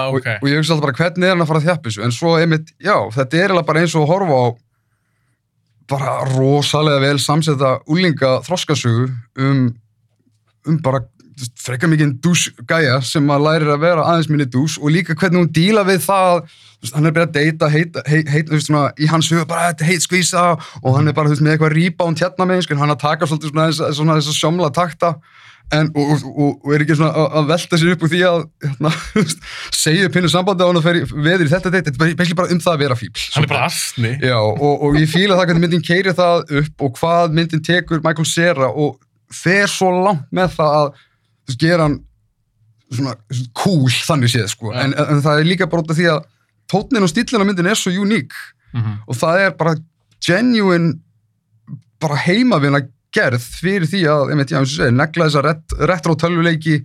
og, 0.08 0.20
ok. 0.20 0.28
og 0.38 0.50
ég 0.50 0.60
hugsa 0.60 0.76
alltaf 0.76 0.88
bara 0.88 1.00
hvernig 1.00 1.28
er 1.28 1.34
hann 1.36 1.46
að 1.46 1.52
fara 1.52 1.62
að 1.62 1.70
þjappa 1.70 1.90
þessu? 1.90 2.04
En 2.06 2.16
svo 2.16 2.34
einmitt, 2.40 2.74
já, 2.80 2.96
þetta 3.18 3.38
er 3.38 3.46
eiginlega 3.46 3.70
bara 3.72 3.84
eins 3.84 3.96
og 3.96 4.06
að 4.06 4.14
horfa 4.14 4.42
á 4.42 4.48
bara 5.92 6.18
rosalega 6.32 7.04
vel 7.04 7.18
samsetta 7.20 7.72
úlinga 7.92 8.38
þroskasögu 8.46 9.10
um, 9.44 9.66
um 10.70 10.78
bara 10.84 11.04
frekar 11.62 11.90
mikið 11.90 12.18
dús 12.22 12.48
gæja 12.70 13.00
sem 13.06 13.30
að 13.34 13.46
lærir 13.48 13.72
að 13.74 13.86
vera 13.86 14.06
aðeins 14.08 14.30
minni 14.30 14.48
dús 14.52 14.78
og 14.80 14.94
líka 14.94 15.16
hvernig 15.18 15.42
hún 15.42 15.54
díla 15.54 15.84
við 15.88 16.04
það 16.06 16.44
veist, 16.44 16.96
hann 16.96 17.08
er 17.08 17.16
bara 17.16 17.28
að 17.28 17.36
deyta 17.38 17.70
heit, 17.72 17.98
heit, 18.08 18.30
heit, 18.30 18.50
þú 18.50 18.58
veist, 18.58 18.70
svona, 18.70 18.84
í 18.98 19.10
hans 19.10 19.30
huga 19.32 19.48
bara 19.50 19.72
þetta 19.72 19.90
heit 19.90 20.06
skvísa 20.06 20.46
og 20.82 20.98
hann 20.98 21.10
er 21.10 21.18
bara 21.18 21.30
þú 21.30 21.36
veist, 21.36 21.46
með 21.46 21.56
eitthvað 21.56 21.76
rebound 21.78 22.22
hérna 22.22 22.50
með 22.50 22.66
sko, 22.66 22.78
hann 22.82 22.94
að 22.94 23.04
taka 23.06 23.30
svolítið 23.30 23.56
svona 23.98 24.18
þess 24.20 24.34
að 24.34 24.38
sjómla 24.38 24.72
takta 24.76 25.16
en, 25.78 25.90
og, 25.96 26.12
og, 26.28 26.50
og, 26.66 26.74
er 26.76 26.84
ekki 26.84 26.98
svona 27.00 27.12
að, 27.16 27.28
að 27.40 27.50
velta 27.52 27.80
sér 27.80 27.94
upp 27.94 28.06
úr 28.06 28.12
því 28.12 28.22
að 28.28 28.44
hérna, 28.66 28.92
segja 29.84 30.08
upp 30.08 30.18
hinnu 30.18 30.32
sambandi 30.32 30.66
á 30.66 30.68
hann 30.68 30.80
og 30.82 30.86
fer 30.86 31.00
veður 31.12 31.48
í 31.48 31.52
þetta 31.54 31.72
deitt, 31.74 31.88
þetta 31.90 32.08
er 32.08 32.18
basically 32.20 32.40
bara 32.42 32.56
um 32.56 32.62
það 32.64 32.74
að 32.74 32.84
vera 32.84 33.00
fíbl 33.00 33.26
Hann 33.36 33.48
er 33.48 33.52
bara 33.54 33.70
astni. 33.70 34.14
Já, 34.20 34.38
og, 34.42 34.86
og 34.88 35.00
ég 35.00 35.12
fíla 35.12 35.38
það 35.40 35.52
hvernig 35.52 35.66
myndin 35.66 35.86
keiri 35.88 36.16
það 36.18 36.56
upp 36.62 36.86
og 36.88 37.00
hvað 37.00 37.38
myndin 37.40 37.66
tekur 37.66 38.04
Michael 38.04 38.30
Cera 38.30 38.72
og 38.72 39.00
fer 39.32 39.70
svo 39.72 39.92
langt 40.02 40.28
með 40.36 40.56
það 40.58 40.78
að 40.82 40.90
veist, 40.92 41.62
gera 41.62 41.88
hann 41.88 42.00
svona, 42.92 43.16
cool 43.58 43.88
þannig 43.88 44.34
séð 44.34 44.50
sko. 44.52 44.74
En, 44.76 44.96
en 44.96 45.24
það 45.24 45.44
er 45.44 45.52
líka 45.54 45.70
bara 45.72 45.86
út 45.86 45.94
af 45.94 46.00
því 46.00 46.10
að 46.12 46.26
tónnin 46.72 47.08
og 47.08 47.12
stílinn 47.12 47.44
á 47.44 47.48
myndin 47.48 47.72
er 47.72 47.80
svo 47.80 47.94
uník 48.04 48.36
Mm 48.72 49.00
og 49.04 49.18
það 49.20 49.42
er 49.46 49.56
bara 49.60 49.76
genuine 50.24 50.94
bara 52.00 52.16
heimavina 52.16 52.80
gerð 53.16 53.42
fyrir 53.62 53.88
því 53.92 54.02
að, 54.08 54.30
einmitt, 54.32 54.52
já, 54.54 54.60
eins 54.62 54.72
og 54.74 54.78
segir, 54.82 54.96
negla 54.96 55.28
þessa 55.28 55.44
ret, 55.48 55.76
retro 55.92 56.16
tölvuleiki 56.16 56.78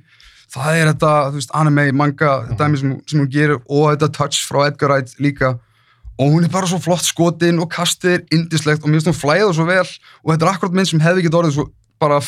það 0.56 0.78
er 0.80 0.90
þetta, 0.92 1.12
þú 1.30 1.40
veist, 1.40 1.54
anime, 1.58 1.84
manga 1.92 2.32
Mhm. 2.46 2.56
dæmi 2.58 2.78
sem, 2.80 2.96
sem 3.06 3.20
hún 3.20 3.30
gerir 3.30 3.56
og 3.68 3.86
þetta 3.96 4.12
touch 4.12 4.42
frá 4.48 4.66
Edgar 4.66 4.90
Wright 4.90 5.14
líka 5.20 5.58
og 6.18 6.32
hún 6.32 6.44
er 6.44 6.48
bara 6.48 6.66
svo 6.66 6.78
flott 6.80 7.04
skotin 7.04 7.60
og 7.60 7.68
kastið 7.70 8.14
er 8.14 8.22
indislegt 8.32 8.82
og 8.82 8.88
mér 8.88 9.00
finnst 9.02 9.10
hún 9.12 9.20
flæða 9.20 9.52
svo 9.54 9.66
vel 9.66 9.84
og 10.24 10.32
þetta 10.32 10.46
er 10.46 10.52
akkurat 10.54 10.72
mynd 10.72 10.88
sem 10.88 11.00
hefði 11.00 11.22
ekki 11.24 11.34
orðið 11.34 11.56
svo 11.58 11.66
bara 12.00 12.20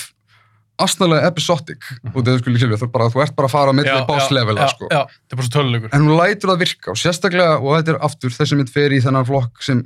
astnalega 0.78 1.26
episodic 1.26 1.82
og 2.14 2.20
þetta 2.22 2.34
er 2.36 2.76
sko 2.78 2.86
bara, 2.92 3.08
þú 3.10 3.22
ert 3.24 3.34
bara 3.34 3.48
að 3.48 3.54
fara 3.54 4.04
boss 4.06 4.30
level 4.30 4.54
já, 4.60 4.68
sko. 4.70 4.86
já, 4.92 5.00
þetta 5.10 5.32
er 5.34 5.36
bara 5.40 5.46
svo 5.48 5.54
tölulegur. 5.56 5.88
en 5.92 6.04
hún 6.06 6.18
lætur 6.20 6.50
það 6.52 6.58
virka 6.62 6.90
og 6.92 6.96
sérstaklega 7.00 7.56
og 7.58 7.72
þetta 7.82 7.94
er 7.94 7.98
aftur 8.06 8.30
þessi 8.30 8.56
mynd 8.60 8.70
fer 8.70 8.90
í 8.94 9.00
þennan 9.02 9.26
flokk 9.26 9.62
sem 9.62 9.82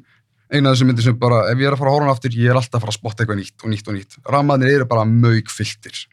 eina 0.52 0.70
af 0.70 0.76
þessi 0.76 0.86
myndir 0.90 1.06
sem 1.06 1.16
bara 1.18 1.40
ef 1.50 1.58
ég 1.58 1.66
er 1.70 1.74
að 1.76 1.80
fara 1.82 1.90
að 1.90 1.96
horfa 1.96 2.04
á 2.04 2.06
hana 2.06 2.14
aftur 2.16 2.36
ég 2.36 2.50
er 2.52 2.58
alltaf 2.60 2.78
að 2.78 2.84
fara 2.84 2.92
að 2.92 2.98
spotta 3.00 3.24
eitthvað 3.24 3.40
nýtt 3.40 3.64
og 3.64 3.72
nýtt 3.72 3.88
og 3.90 3.96
nýtt. 3.96 4.16
Rammaðnir 4.34 4.74
eru 4.76 4.86
bara 4.90 5.04
mögfylltir 5.08 6.06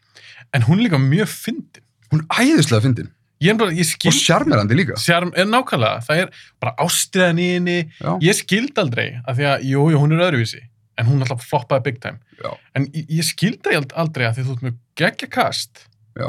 En 0.56 0.62
hún 0.66 0.80
er 0.80 0.88
líka 0.88 0.98
mjög 0.98 1.28
fyndin. 1.30 1.82
hún 2.10 2.24
er 2.24 2.40
æðislega 2.42 2.82
fyndin. 2.82 3.10
Ég 3.40 3.52
er 3.54 3.56
bara, 3.60 3.70
ég 3.72 3.86
skil... 3.86 4.10
og 4.10 4.16
sjarmerandi 4.18 4.74
líka. 4.76 4.96
Sjarm, 5.00 5.30
er 5.38 5.46
nákvæmlega, 5.48 6.00
það 6.04 6.18
er 6.24 6.32
bara 6.60 6.72
ástriðan 6.84 7.38
í 7.40 7.46
henni. 7.54 7.76
já, 8.00 8.10
Ég 8.26 8.36
skildi 8.36 8.82
aldrei, 8.82 9.06
af 9.24 9.38
því 9.38 9.46
að, 9.48 9.62
jú, 9.70 9.84
jú, 9.94 10.00
hún 10.02 10.12
er 10.16 10.24
öðruvísi, 10.26 10.60
en 11.00 11.06
hún 11.08 11.22
alltaf 11.24 11.46
floppaði 11.48 11.86
big 11.86 12.00
time. 12.02 12.18
já, 12.42 12.50
En 12.76 12.88
ég, 12.92 13.06
ég 13.20 13.24
skildi 13.30 13.76
ald- 13.78 13.94
aldrei 13.96 14.26
að 14.28 14.34
því 14.40 14.44
þú 14.48 14.56
ert 14.58 14.66
með 14.66 14.74
geggja 15.00 15.28
kast, 15.38 15.86
já, 16.20 16.28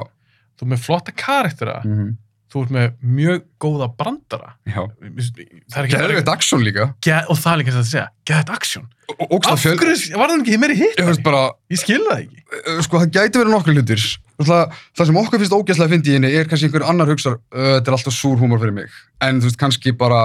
þú 0.56 0.64
ert 0.68 0.72
með 0.76 0.84
flotta 0.86 1.12
karaktera, 1.12 1.82
mm 1.84 2.14
þú 2.52 2.62
ert 2.66 2.74
með 2.76 2.88
mjög 3.18 3.44
góða 3.64 3.88
brandara. 3.98 4.50
já. 4.68 4.82
Það 4.82 5.78
er 5.80 5.86
ekki 5.88 5.96
Geðveikt 6.02 6.32
aksjón 6.34 6.66
líka 6.66 6.88
Ge 7.06 7.20
og 7.32 7.40
það 7.40 7.54
er 7.54 7.62
líka 7.62 7.76
það 7.76 7.84
að 7.84 7.92
segja, 7.92 8.08
geðið 8.28 8.52
aksjón. 8.58 8.90
Af 9.12 9.62
fjöl... 9.64 9.78
hverju 9.80 10.20
var 10.20 10.32
það 10.32 10.44
ekki 10.44 10.60
meiri 10.62 10.76
hitt? 10.82 11.00
ég 11.00 11.24
bara, 11.24 11.42
Ég 11.72 11.80
skil 11.82 12.02
það 12.10 12.20
ekki. 12.26 12.44
uh, 12.60 12.82
sko 12.86 13.02
það 13.02 13.16
gæti 13.18 13.42
verið 13.42 13.56
nokkur 13.56 13.76
hlutir 13.78 14.04
það, 14.42 14.76
það 14.98 15.10
sem 15.10 15.20
okkur 15.22 15.42
finnst 15.42 15.56
ógæslega 15.58 15.88
að 15.88 15.96
fyndi 15.96 16.12
í 16.12 16.16
henni 16.18 16.32
er 16.36 16.48
kannski 16.52 16.68
einhver 16.70 16.86
annar 16.88 17.12
hugsar, 17.12 17.36
uh, 17.52 17.72
þetta 17.78 17.92
er 17.92 17.98
alltaf 17.98 18.16
súr 18.16 18.40
húmor 18.42 18.62
fyrir 18.64 18.76
mig 18.78 18.96
en 19.22 19.42
þú 19.42 19.50
veist 19.52 19.60
kannski 19.62 19.94
bara 20.00 20.22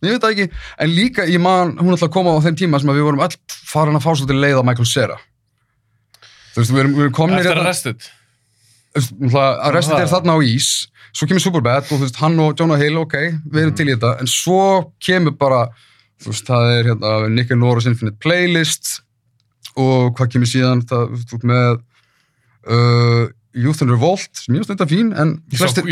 ég 0.00 0.14
veit 0.16 0.22
það 0.24 0.32
ekki, 0.36 0.46
en 0.80 0.94
líka 0.96 1.26
ég 1.28 1.42
man, 1.44 1.74
hún 1.80 1.92
ætla 1.96 2.08
að 2.08 2.14
koma 2.16 2.32
á 2.32 2.40
þeim 2.44 2.56
tíma 2.60 2.80
sem 2.80 2.88
við 2.92 3.04
vorum 3.04 3.20
öll 3.26 3.36
farin 3.68 3.98
að 4.00 4.04
fá 4.06 4.10
svolítið 4.16 4.40
leið 4.40 4.60
á 4.60 4.64
Michael 4.68 4.88
Cera 4.88 5.18
þú 6.54 6.62
veist, 6.62 6.72
við 6.72 6.80
erum, 6.82 6.94
við 6.96 7.04
erum 7.06 7.16
komin 7.20 7.38
Eftir 7.38 7.60
Arrested. 7.60 8.08
að 8.96 9.74
restið 9.76 9.98
er 10.00 10.08
Það- 10.08 10.14
þarna 10.16 10.34
á 10.34 10.38
ís 10.42 10.70
svo 11.12 11.26
kemur 11.26 11.40
Superbad 11.42 11.86
og 11.90 11.98
þú 11.98 12.00
veist, 12.04 12.16
hann 12.22 12.38
og 12.40 12.56
Jonah 12.58 12.78
Hill 12.80 12.98
ok, 12.98 13.14
við 13.50 13.62
erum 13.62 13.72
Mhm. 13.72 13.76
til 13.76 13.86
í 13.88 13.94
þetta. 13.96 14.20
En 14.20 14.26
svo 14.26 14.92
kemur 15.00 15.36
bara, 15.38 15.68
þú 16.22 16.30
veist, 16.32 16.46
það 16.46 16.78
er 16.78 16.84
hérna, 16.90 17.28
Nick 17.30 17.50
and 17.50 17.62
Nora's 17.62 17.86
Infinite 17.86 18.18
Playlist 18.20 19.00
og 19.76 20.14
hvað 20.16 20.32
kemur 20.34 20.46
síðan? 20.50 20.82
Það, 20.86 21.06
þú 21.10 21.36
veist, 21.36 21.44
með 21.44 21.80
uh, 22.70 23.28
Youth 23.54 23.82
and 23.82 23.90
Revolt, 23.90 24.28
sem 24.38 24.54
ég 24.54 24.60
veist 24.62 24.70
þetta 24.70 24.86
fín 24.86 25.08
en 25.18 25.42
flestir, 25.50 25.82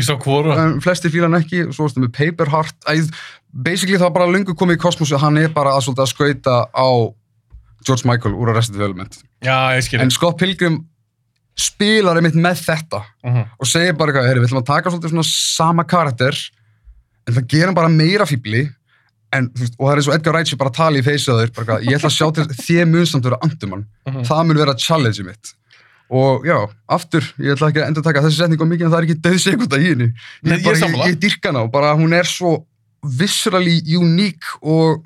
flestir 0.85 1.11
fíla 1.11 1.27
hann 1.27 1.41
ekki 1.41 1.65
og 1.67 1.73
svo 1.75 1.89
varstu 1.89 2.03
með 2.05 2.13
Paper 2.15 2.51
Heart 2.53 2.87
Æ, 2.87 3.09
basically 3.53 3.99
það 3.99 4.13
bara 4.15 4.29
lungu 4.31 4.55
komið 4.55 4.77
í 4.79 4.83
kosmosu 4.85 5.19
hann 5.19 5.39
er 5.41 5.49
bara 5.49 5.73
að, 5.75 5.89
svolítið 5.89 6.05
að 6.05 6.13
skauta 6.13 6.57
á 6.71 6.89
George 7.87 8.05
Michael 8.07 8.35
úr 8.35 8.51
Arrested 8.53 8.75
Development. 8.77 9.19
Já, 9.43 9.75
en 10.03 10.11
Scott 10.11 10.37
Pilgrim 10.39 10.85
spilar 11.59 12.17
einmitt 12.21 12.37
með 12.39 12.61
þetta 12.65 13.01
Mhm. 13.25 13.45
og 13.59 13.67
segir 13.67 13.97
bara 13.99 14.13
eitthvað, 14.13 14.29
herri, 14.29 14.41
við 14.41 14.49
ætlum 14.51 14.63
að 14.63 14.67
taka 14.73 14.91
svolítið 14.91 15.11
svona 15.11 15.25
sama 15.29 15.85
karakter 15.85 16.35
en 17.27 17.35
það 17.35 17.65
hann 17.67 17.75
bara 17.75 17.89
meira 17.89 18.25
fíbli 18.27 18.69
en, 19.33 19.51
veist, 19.59 19.75
og 19.79 19.89
það 19.89 19.93
er 19.93 19.97
eins 20.01 20.09
og 20.09 20.15
Edgar 20.15 20.33
Wright 20.35 20.47
sé 20.49 20.57
bara 20.57 20.71
að 20.71 20.77
tala 20.79 20.97
í 20.99 21.03
feysaður, 21.05 21.51
bara 21.55 21.81
ég 21.85 21.99
ætla 21.99 22.09
að 22.09 22.17
sjá 22.17 22.33
til 22.35 22.45
þér 22.67 22.87
mun 22.89 23.07
samt 23.07 23.25
vera 23.25 23.39
andumann, 23.43 23.87
Mhm. 24.07 24.23
það 24.25 24.47
mun 24.47 24.57
vera 24.57 24.75
challenge 24.75 25.25
mitt 25.25 25.55
og 26.11 26.47
já, 26.47 26.57
aftur 26.89 27.21
ég 27.39 27.53
ætla 27.53 27.69
ekki 27.69 27.83
að 27.83 27.89
endur 27.91 28.03
taka 28.07 28.23
þessi 28.23 28.39
setning 28.39 28.63
á 28.63 28.65
mikið 28.65 28.87
en 28.87 28.91
það 28.93 28.99
er 29.03 29.07
ekki 29.09 29.21
döð 29.21 29.39
sekunda 29.45 29.77
í 29.77 29.89
henni 29.91 30.09
ég, 30.45 30.63
ég 30.63 30.65
ég, 30.65 31.07
ég 31.11 31.19
dyrka 31.21 31.49
hana 31.53 31.65
og 31.67 31.73
bara 31.73 31.93
hún 31.99 32.15
er 32.17 32.25
svo 32.25 32.65
viscerally 33.05 33.83
unique 33.99 34.47
og 34.63 35.05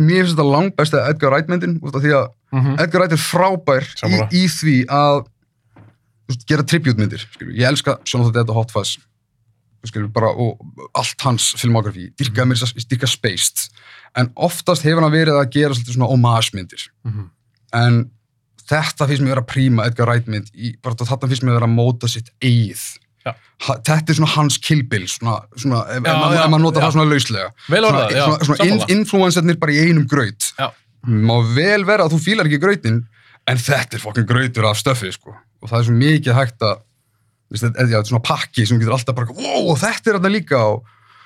mér 0.00 0.24
finnst 0.24 0.34
þetta 0.38 0.46
langbæst 0.50 0.94
að 0.96 1.10
Edgar 1.12 1.30
Wright 1.34 1.48
myndin 1.52 1.76
því 1.82 2.14
að 2.16 2.24
Mhm. 2.54 2.76
Edgar 2.80 3.00
Wright 3.02 3.12
er 3.16 3.22
frábær 3.22 3.86
í, 4.06 4.18
í 4.30 4.44
því 4.46 4.76
að 4.86 5.24
veist, 6.28 6.46
gera 6.48 6.62
tributmyndir 6.62 7.24
ég 7.50 7.66
elska 7.68 7.98
Jonathan 8.06 8.32
Dead 8.38 8.48
og 8.52 8.54
Hot 8.60 8.70
Fuzz 8.74 8.96
skilur, 9.84 10.08
bara, 10.08 10.30
og 10.32 10.56
allt 10.96 11.20
hans 11.26 11.50
filmografi, 11.60 12.06
dyrka, 12.16 12.46
þess 12.56 12.72
að- 12.72 12.88
dyrka 12.88 13.06
Spaced 13.10 13.66
en 14.16 14.30
oftast 14.36 14.82
hefur 14.86 15.02
hann 15.04 15.12
verið 15.12 15.36
að 15.36 15.50
gera 15.52 15.74
svona 15.74 16.08
homage-myndir 16.08 16.86
Mhm. 17.04 17.26
en 17.74 18.10
þetta 18.66 19.06
finnst 19.10 19.20
mér 19.20 19.34
vera 19.34 19.42
príma 19.42 19.84
Edgar 19.86 20.06
Wright 20.08 20.26
mynd, 20.26 20.48
í, 20.56 20.74
bara 20.80 20.94
þetta 20.94 21.28
finnst 21.28 21.42
mér 21.44 21.58
vera 21.60 21.66
að 21.66 21.74
móta 21.76 22.08
sitt 22.08 22.30
eigið 22.40 22.98
ha, 23.66 23.74
þetta 23.76 24.10
er 24.10 24.14
svona 24.14 24.32
hans 24.36 24.56
killbill 24.58 25.04
svona, 25.08 25.42
svona, 25.56 25.82
ef, 25.90 26.02
maður- 26.02 26.36
nota 26.60 26.80
já. 26.80 26.84
það 26.84 26.92
svona 26.92 27.10
lauslega 27.12 27.50
Vel 27.68 27.84
orðað, 27.84 28.10
já. 28.10 28.24
svona, 28.24 28.38
svona 28.44 28.64
in, 28.64 28.78
sammála. 28.80 28.88
influencerni 28.96 29.58
bara 29.60 29.72
í 29.72 29.78
einum 29.88 30.06
Já. 30.58 30.70
Má 31.06 31.36
vel 31.54 31.84
vera 31.84 32.04
að 32.06 32.14
þú 32.14 32.20
fílar 32.24 32.46
ekki 32.48 32.60
grautin 32.62 33.02
en 33.46 33.56
þetta 33.60 33.96
er 33.98 34.02
fokkin 34.02 34.26
grautur 34.28 34.64
af 34.70 34.78
stöfi 34.80 35.12
sko. 35.12 35.34
og 35.62 35.68
það 35.70 35.78
er 35.80 35.84
svo 35.88 35.94
mikið 35.98 36.34
hægt 36.38 36.62
að 36.64 36.78
þetta 37.54 37.80
er, 37.82 37.92
er 37.98 38.04
svona 38.08 38.24
pakki 38.24 38.66
sem 38.66 38.78
getur 38.80 38.96
alltaf 38.96 39.14
bara 39.16 39.32
wow, 39.36 39.74
þetta 39.76 40.10
er 40.10 40.16
þarna 40.18 40.32
líka 40.32 40.58
og, 40.72 40.82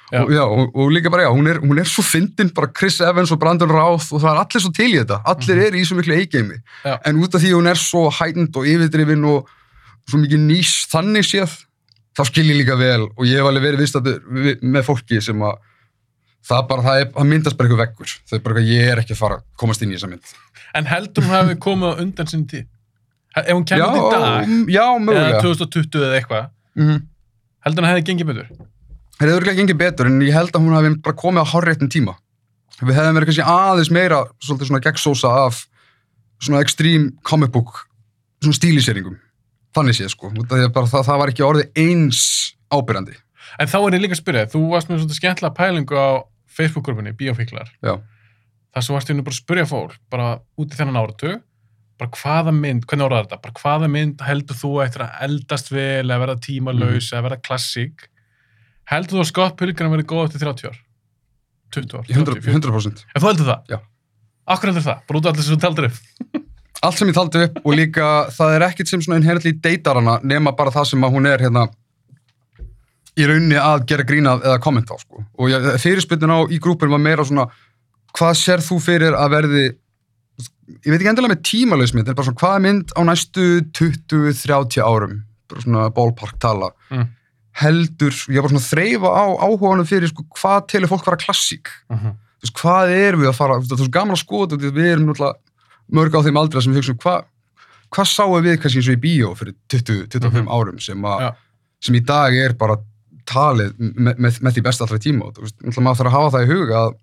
Já. 0.09 0.22
og, 0.24 0.31
já, 0.33 0.41
og, 0.49 0.70
og 0.74 0.91
líka 0.91 1.11
bara, 1.12 1.26
já, 1.26 1.31
hún 1.37 1.47
er, 1.53 1.59
hún 1.61 1.79
er 1.79 1.85
svo 1.85 2.01
fyndin 2.03 2.49
bara 2.57 2.70
Chris 2.72 2.97
Evans 3.05 3.29
og 3.35 3.39
Brandon 3.43 3.68
Routh 3.68 4.07
og 4.16 4.22
það 4.22 4.31
er 4.33 4.39
allir 4.41 4.62
svo 4.64 4.70
til 4.72 4.87
í 4.95 4.99
þetta, 5.03 5.18
allir 5.29 5.57
Mhm. 5.59 5.66
eru 5.66 5.76
í 5.76 5.85
svo 5.85 5.97
miklu 5.99 6.14
eigeimi, 6.16 6.57
en 7.05 7.18
út 7.20 7.35
af 7.37 7.43
því 7.43 7.51
að 7.53 7.59
hún 7.59 7.68
er 7.68 7.76
svo 7.76 8.09
hætnd 8.11 8.57
og 8.57 8.64
yfirdrifin 8.66 9.24
og 9.29 9.51
svo 10.09 10.18
mikið 10.22 10.41
nýs 10.49 10.72
þannig 10.89 11.26
séð 11.29 11.53
þá 12.16 12.24
skil 12.24 12.47
ég 12.49 12.57
líka 12.64 12.79
vel 12.81 13.03
og 13.05 13.24
ég 13.29 13.37
hef 13.37 13.51
alveg 13.51 13.62
verið 13.68 13.83
viðstættur 13.85 14.18
við- 14.33 14.62
með 14.64 14.87
fólki 14.89 15.20
sem 15.22 15.37
að 15.45 15.59
það 16.49 16.64
bara, 16.70 16.84
það, 16.86 17.03
er, 17.03 17.11
það 17.14 17.30
myndast 17.32 17.59
bara 17.59 17.68
eitthvað 17.68 17.84
veggur 17.84 18.14
það 18.16 18.38
er 18.38 18.44
bara 18.44 18.55
eitthvað, 18.57 18.72
ég 18.72 18.92
er 18.92 19.03
ekki 19.03 19.14
að 19.14 19.20
fara 19.22 19.38
að 19.38 19.46
komast 19.61 19.84
inn 19.84 19.92
í 19.92 19.99
þessa 19.99 20.12
mynd 20.12 20.34
En 20.76 20.88
heldur 20.88 21.24
hún 21.24 21.32
hafi 21.32 21.57
komið 21.64 21.94
á 21.96 22.01
undan 22.05 22.28
sinni 22.28 22.49
tíð? 22.49 22.66
Ef 23.38 23.53
hún 23.55 23.64
kemur 23.68 23.94
í 23.94 24.09
dag, 24.12 24.51
já, 24.72 24.82
eða 24.82 25.05
mögulega 25.05 25.42
2020 25.44 26.03
eða 26.03 26.18
eitthvað, 26.18 26.49
mm. 26.78 26.99
heldur 27.66 27.84
hún 27.84 27.90
hefði 27.92 28.05
gengið 28.09 28.30
betur? 28.32 28.49
Það 29.18 29.32
hefur 29.32 29.46
ekki 29.46 29.61
gengið 29.62 29.78
betur 29.82 30.11
en 30.11 30.18
ég 30.24 30.34
held 30.34 30.55
að 30.55 30.64
hún 30.64 30.76
hafi 30.76 30.90
bara 31.07 31.18
komið 31.18 31.46
á 31.46 31.51
hárréttin 31.53 31.92
tíma. 31.92 32.14
Við 32.78 32.94
hefðum 32.94 33.18
verið 33.18 33.30
kannski 33.30 33.46
aðeins 33.51 33.92
meira 33.94 34.18
svolítið 34.38 34.70
svona 34.70 34.82
gegnsósa 34.84 35.32
af 35.44 35.62
svona 36.38 36.61
extreme 36.62 37.11
comic 37.26 37.51
book 37.55 37.84
svona 38.42 38.59
stíliseringum. 38.59 39.16
Þannig 39.74 39.99
séð 39.99 40.12
sko. 40.14 40.30
Út 40.30 40.46
af 40.46 40.55
því 40.55 40.68
að 40.68 40.74
bara 40.76 40.90
Það, 40.92 41.07
það 41.09 41.20
var 41.22 41.32
ekki 41.32 41.46
orðið 41.46 41.82
eins 41.82 42.20
ábyrjandi. 42.70 43.18
En 43.59 43.70
þá 43.70 43.78
er 43.80 43.96
ég 43.96 44.05
líka 44.05 44.14
að 44.14 44.22
spyrja, 44.22 44.51
þú 44.53 44.62
varst 44.70 44.90
með 44.90 45.03
svona 45.03 45.18
skemmtilega 45.18 45.59
pælingu 45.59 45.99
á 45.99 46.09
Facebook-grúpunni, 46.59 47.14
Bíófíklar. 47.18 47.70
Já. 47.84 47.96
Það 48.74 48.84
sem 48.84 48.96
varst 48.96 49.12
hérna 49.12 49.24
bara 49.26 49.36
að 49.36 49.40
spyrja 49.42 49.68
fólk, 49.70 49.94
bara 50.12 50.30
út 50.59 50.74
í 50.74 50.78
þennan 50.78 51.00
áratug, 51.00 51.40
bara 51.98 52.14
hvaða 52.14 52.54
mynd, 52.54 52.84
hvernig 52.86 53.09
orðar 53.09 53.26
þetta, 53.26 53.40
bara 53.46 53.56
hvaða 53.62 53.90
mynd 53.94 54.24
heldur 54.26 54.59
þú 54.59 54.72
eftir 54.84 55.06
að 55.06 55.22
eldast 55.26 55.72
vel, 55.72 56.04
eða 56.04 56.20
verða 56.22 56.40
tímalaus, 56.44 57.09
eða 57.12 57.24
verða 57.28 57.40
klassík, 57.48 58.09
heldur 58.92 59.18
þú 59.18 59.24
að 59.24 59.30
Scott 59.32 59.56
Pilgrim 59.59 59.94
verið 59.94 60.11
góð 60.12 60.28
eftir 60.28 60.44
30 60.44 60.70
ár? 60.70 60.82
20 61.74 61.96
ár? 61.98 62.12
100%. 62.12 62.44
30, 62.44 62.68
100%. 62.68 63.06
En 63.14 63.24
þú 63.24 63.30
heldur 63.32 63.50
það? 63.50 63.72
Já. 63.72 63.80
Akkur 64.48 64.70
heldur 64.70 64.86
það? 64.86 65.02
Bara 65.09 65.20
út 65.20 65.26
af 65.26 65.34
allir 65.34 65.48
sem 65.48 65.56
þú 65.56 65.64
taldir 65.64 65.88
upp? 65.88 66.44
Allt 66.86 67.00
sem 67.00 67.11
ég 67.11 67.16
taldi 67.16 67.42
upp 67.48 67.59
og 67.64 67.74
líka 67.74 68.09
það 68.36 68.54
er 68.54 68.64
ekkert 68.68 68.90
sem 68.92 69.02
svona 69.02 69.18
inherently 69.18 69.52
deytar 69.59 69.98
hana 69.98 70.18
nema 70.22 70.54
bara 70.56 70.70
það 70.74 70.92
sem 70.92 71.04
að 71.04 71.16
hún 71.16 71.26
er 71.26 71.42
hérna 71.42 71.64
í 73.19 73.27
rauninni 73.27 73.59
að 73.59 73.85
gera 73.91 74.05
grínað 74.07 74.45
eða 74.47 74.61
kommenta 74.62 74.95
á 74.95 74.99
sko. 75.03 75.25
Og 75.39 75.51
ég, 75.51 75.66
fyrirspytin 75.83 76.31
á 76.31 76.39
í 76.49 76.59
grúpin 76.62 76.91
var 76.93 77.03
meira 77.03 77.25
svona 77.27 77.49
hvað 78.14 78.35
sér 78.39 78.62
þú 78.64 78.79
fyrir 78.85 79.16
að 79.19 79.31
verði 79.35 79.64
ég 79.69 80.91
veit 80.93 80.99
ekki 81.01 81.11
endilega 81.11 81.33
með 81.35 81.43
tímalausmynd 81.49 82.09
en 82.09 82.14
bara 82.19 82.29
svona 82.29 82.41
hvaða 82.43 82.62
mynd 82.66 82.93
á 82.95 83.01
næstu 83.09 83.45
20-30 83.79 84.83
árum 84.85 85.23
bara 85.49 85.64
svona 85.64 85.87
ballpark 85.97 86.39
tala 86.43 86.71
Mm. 86.93 87.07
heldur, 87.59 88.12
ég 88.31 88.39
var 88.39 88.47
bara 88.47 88.53
svona 88.55 88.64
að 88.64 88.71
þreyfa 88.73 89.11
á 89.11 89.25
áhuganum 89.45 89.87
fyrir 89.89 90.09
sko, 90.12 90.25
hvað 90.39 90.69
telur 90.71 90.89
fólk 90.93 91.05
vera 91.09 91.16
klassík 91.21 91.69
Mhm. 91.91 92.12
þú 92.39 92.45
veist, 92.45 92.55
hvað 92.55 92.93
erum 92.95 93.21
við 93.25 93.29
að 93.33 93.35
fara 93.35 93.55
þú 93.59 93.69
veist, 93.69 93.83
er 93.89 93.97
gaman 93.99 94.14
að 94.16 94.25
skoða 94.25 94.51
þetta, 94.53 94.71
við 94.79 94.93
erum 94.93 95.14
mörg 95.91 96.12
á 96.14 96.21
þeim 96.23 96.39
aldra 96.39 96.62
sem 96.62 96.73
við 96.73 96.79
hugsaum 96.83 96.99
hvað 97.03 97.25
hvað 97.91 98.07
sáum 98.12 98.43
við 98.45 98.59
kannski 98.61 98.79
eins 98.79 98.89
og 98.89 98.97
í 98.97 99.03
bíó 99.05 99.35
fyrir 99.37 99.55
20-25 99.69 100.45
Mhm. 100.45 100.49
árum 100.49 100.79
sem, 100.81 101.05
a, 101.05 101.19
Já. 101.21 101.35
sem 101.81 101.95
í 101.95 102.01
dag 102.05 102.35
er 102.35 102.53
bara 102.53 102.77
talið 103.29 103.74
með, 103.79 104.14
með, 104.18 104.39
með 104.47 104.57
því 104.59 104.62
besta 104.68 104.85
allra 104.87 104.99
tíma 105.05 105.29
og 105.29 105.39
maður 105.79 106.01
þarf 106.01 106.09
að 106.11 106.16
hafa 106.16 106.33
það 106.37 106.47
í 106.47 106.51
huga 106.55 106.81
að 106.87 106.97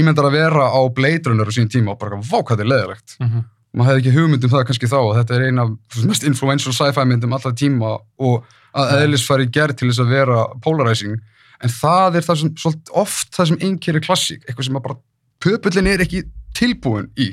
ímyndar 0.00 0.26
að 0.30 0.36
vera 0.40 0.64
á 0.72 0.80
Blade 0.96 1.30
Runner 1.30 1.46
á 1.48 1.52
sín 1.54 1.68
tíma 1.72 1.94
og 1.94 2.00
bara 2.00 2.18
vá 2.18 2.38
hvað 2.40 2.56
þetta 2.56 2.64
er 2.66 2.72
leðilegt 2.72 3.16
Mhm. 3.20 3.44
maður 3.76 3.88
hefði 3.92 4.00
ekki 4.02 4.14
hugmynd 4.16 4.44
um 4.44 4.50
það 4.50 4.64
kannski 4.70 4.88
þá 4.88 4.98
að 5.02 5.16
þetta 5.20 5.34
er 5.36 5.42
eina 5.50 5.62
af 5.66 6.04
mest 6.08 6.24
influential 6.24 6.72
sci-fi 6.72 7.04
myndum 7.06 7.34
allra 7.36 7.52
tíma 7.52 7.90
og 8.18 8.44
að 8.76 8.90
Já. 8.90 8.96
eðlis 9.04 9.26
fari 9.26 9.46
gerð 9.52 9.76
til 9.76 9.88
þess 9.90 10.00
að 10.04 10.10
vera 10.16 10.38
polarizing 10.64 11.18
en 11.62 11.70
það 11.72 12.16
er 12.16 12.24
það 12.26 12.40
sem 12.40 12.50
svolítið 12.56 12.94
oft 13.02 13.30
það 13.36 13.46
sem 13.48 13.58
einkeri 13.68 14.00
klassík, 14.04 14.42
eitthvað 14.48 14.64
sem 14.68 14.76
að 14.76 14.82
bara 14.88 14.96
pöpullin 15.40 15.86
er 15.92 16.02
ekki 16.04 16.22
tilbúin 16.56 17.08
í 17.16 17.30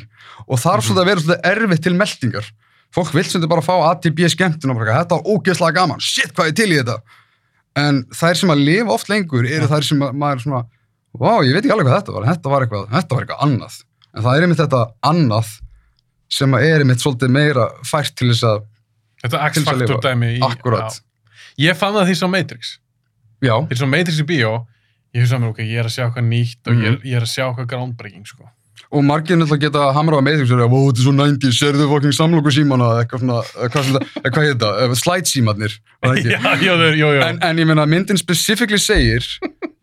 og 0.48 0.60
þarf 0.60 0.84
Mhm. 0.84 0.88
svolítið 0.88 1.02
að 1.04 1.10
vera 1.12 1.20
svolítið 1.24 1.50
erfitt 1.52 1.84
til 1.84 1.94
meldingar 1.96 2.52
fólk 2.94 3.14
vil 3.14 3.24
sem 3.24 3.42
bara 3.50 3.62
fá 3.62 3.74
A 3.90 3.96
til 3.96 4.12
B 4.12 4.28
skemmtun 4.30 4.70
og 4.72 4.78
bara, 4.78 5.00
þetta 5.04 5.18
var 5.18 5.24
ógeðslega 5.34 5.74
gaman, 5.74 6.00
shit 6.00 6.34
hvað 6.36 6.48
er 6.48 6.52
til 6.52 6.70
í 6.72 6.78
þetta 6.84 6.98
en 7.80 8.04
þær 8.14 8.40
sem 8.40 8.54
að 8.54 8.64
lifa 8.68 8.96
oft 8.96 9.10
lengur 9.12 9.48
eru 9.50 9.70
þær 9.72 9.88
sem 9.88 10.04
að 10.06 10.18
maður 10.22 10.44
svona 10.46 10.64
vá, 11.14 11.32
ég 11.46 11.54
veit 11.56 11.64
ekki 11.64 11.74
alveg 11.76 11.90
hvað 11.90 12.00
þetta 12.02 12.16
var, 12.18 12.28
þetta 12.30 12.54
var 12.54 12.66
eitthvað 12.66 12.86
þetta 12.94 13.16
var 13.18 13.26
eitthvað 13.26 13.46
annað, 13.48 13.80
en 14.14 14.26
það 14.26 14.38
er 14.38 14.46
einmitt 14.48 14.62
þetta 14.64 14.84
annað 15.10 15.56
sem 16.34 16.56
að 16.58 16.68
er 16.68 16.84
einmitt 16.84 17.04
svolítið 17.04 17.34
meira 17.34 17.68
fært 17.86 18.16
til 18.18 18.32
þess 18.34 18.48
að 18.50 18.62
Þetta 19.24 19.40
X-faktor 19.54 20.02
dæmi 20.04 20.34
í... 20.36 20.40
Ég 21.64 21.78
fann 21.80 21.94
það 21.96 22.10
því 22.10 22.16
svo 22.20 22.28
Matrix. 22.28 22.74
já, 23.44 23.54
Því 23.70 23.78
svo 23.80 23.88
Matrix 23.88 24.20
í 24.20 24.26
bíó, 24.28 24.50
ég 25.16 25.30
mér, 25.32 25.54
ok, 25.54 25.62
ég 25.64 25.80
er 25.80 25.88
að 25.88 25.94
sjá 25.96 26.04
eitthvað 26.08 26.28
nýtt 26.28 26.68
og 26.68 26.82
ég, 26.82 26.90
er, 26.90 26.98
ég 27.08 27.20
er 27.20 27.24
að 27.24 27.32
sjá 27.32 27.44
eitthvað 27.46 27.70
groundbreaking, 27.72 28.26
sko. 28.28 28.50
Og 28.94 29.04
margir 29.08 29.38
náttúrulega 29.40 29.66
geta 29.68 29.88
hamrað 29.96 30.22
Matrix 30.28 30.52
og 30.52 30.60
segja, 30.60 30.68
wow, 30.70 30.84
þetta 30.90 31.02
er 31.02 31.08
svo 31.08 31.14
90s, 31.18 31.60
serðu 31.60 31.88
fokking 31.90 32.14
samloku 32.18 32.52
símana, 32.54 32.90
eitthvað 33.02 33.24
svona, 33.24 33.40
hvað, 33.74 33.88
svona, 33.90 34.02
hvað 34.28 34.46
heit 34.48 34.64
það, 34.64 34.94
slide 35.02 35.32
símanir, 35.32 35.76
já, 36.30 36.40
jú, 36.62 36.76
jú, 37.00 37.10
jú. 37.18 37.24
en, 37.26 37.40
en 37.50 37.62
ég 37.64 37.70
meina, 37.70 37.86
myndin 37.90 38.20
specifically 38.22 38.78
segir, 38.82 39.26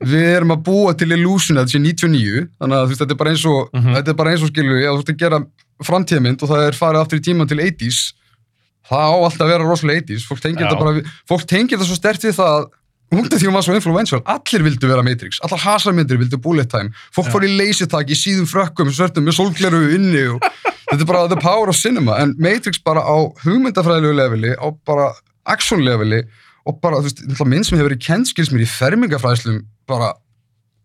við 0.01 0.29
erum 0.37 0.55
að 0.55 0.63
búa 0.71 0.95
til 0.97 1.11
illusion 1.17 1.59
að 1.61 1.67
þetta 1.67 1.77
sé 1.77 1.83
99, 2.07 2.47
þannig 2.63 2.79
að 2.79 2.87
veist, 2.93 3.03
þetta 3.03 3.17
er 3.17 3.21
bara 3.25 3.35
eins 3.35 3.45
og, 3.51 3.61
Mhm. 3.75 3.93
þetta 3.99 4.15
er 4.15 4.19
bara 4.23 4.31
eins 4.37 4.47
og 4.47 4.53
skilur 4.55 4.79
að 4.81 4.89
þú 4.95 5.01
veist 5.03 5.13
að 5.15 5.21
gera 5.25 5.43
framtíðamynd 5.91 6.43
og 6.47 6.49
það 6.55 6.67
er 6.71 6.79
farið 6.79 7.03
aftur 7.05 7.21
í 7.21 7.25
tíman 7.27 7.49
til 7.51 7.61
80s, 7.67 8.01
það 8.91 9.07
á 9.07 9.17
alltaf 9.19 9.45
að 9.47 9.53
vera 9.55 9.67
rosalega 9.69 10.03
80s, 10.07 10.25
fólk 10.31 10.41
tengir 10.45 10.65
þetta 10.65 10.79
þetta 11.79 11.87
svo 11.91 11.99
stert 11.99 12.25
við 12.27 12.39
það 12.39 12.55
að 12.57 12.65
út 13.11 13.33
af 13.35 13.41
því 13.41 13.49
hún 13.49 13.57
var 13.57 13.65
svo 13.67 13.75
influential, 13.75 14.23
allir 14.31 14.65
vildu 14.67 14.91
vera 14.91 15.05
Matrix, 15.07 15.41
allar 15.47 15.63
hasamyndir 15.65 16.21
vildu 16.21 16.39
bullet 16.43 16.71
time, 16.71 16.93
fólk 17.15 17.31
Já. 17.31 17.35
fór 17.35 17.47
í 17.49 17.53
leysitak 17.59 18.13
í 18.13 18.19
síðum 18.19 18.47
frökkum, 18.51 18.93
svörtum, 18.95 19.27
með 19.27 19.39
sólgleru 19.41 19.83
inni 19.97 20.27
og 20.35 20.45
þetta 20.91 21.01
er 21.01 21.09
bara 21.11 21.27
the 21.33 21.41
power 21.41 21.73
of 21.73 21.79
cinema, 21.79 22.21
en 22.23 22.37
Matrix 22.39 22.79
bara 22.87 23.03
á 23.03 23.17
hugmyndafræðilegu 23.43 24.15
leveli, 24.19 24.55
á 24.55 24.67
bara 24.87 25.11
action 25.51 25.83
leveli 25.87 26.23
og 26.69 26.81
bara, 26.83 27.01
þú 27.03 27.09
veist, 27.11 27.47
minn 27.49 27.67
sem 27.67 27.79
hefur 27.79 27.91
verið 27.91 28.05
kennskils 28.07 28.53
mér 28.55 28.67
í 28.67 28.71
fermingafræðslum 28.71 29.63
bara 29.91 30.13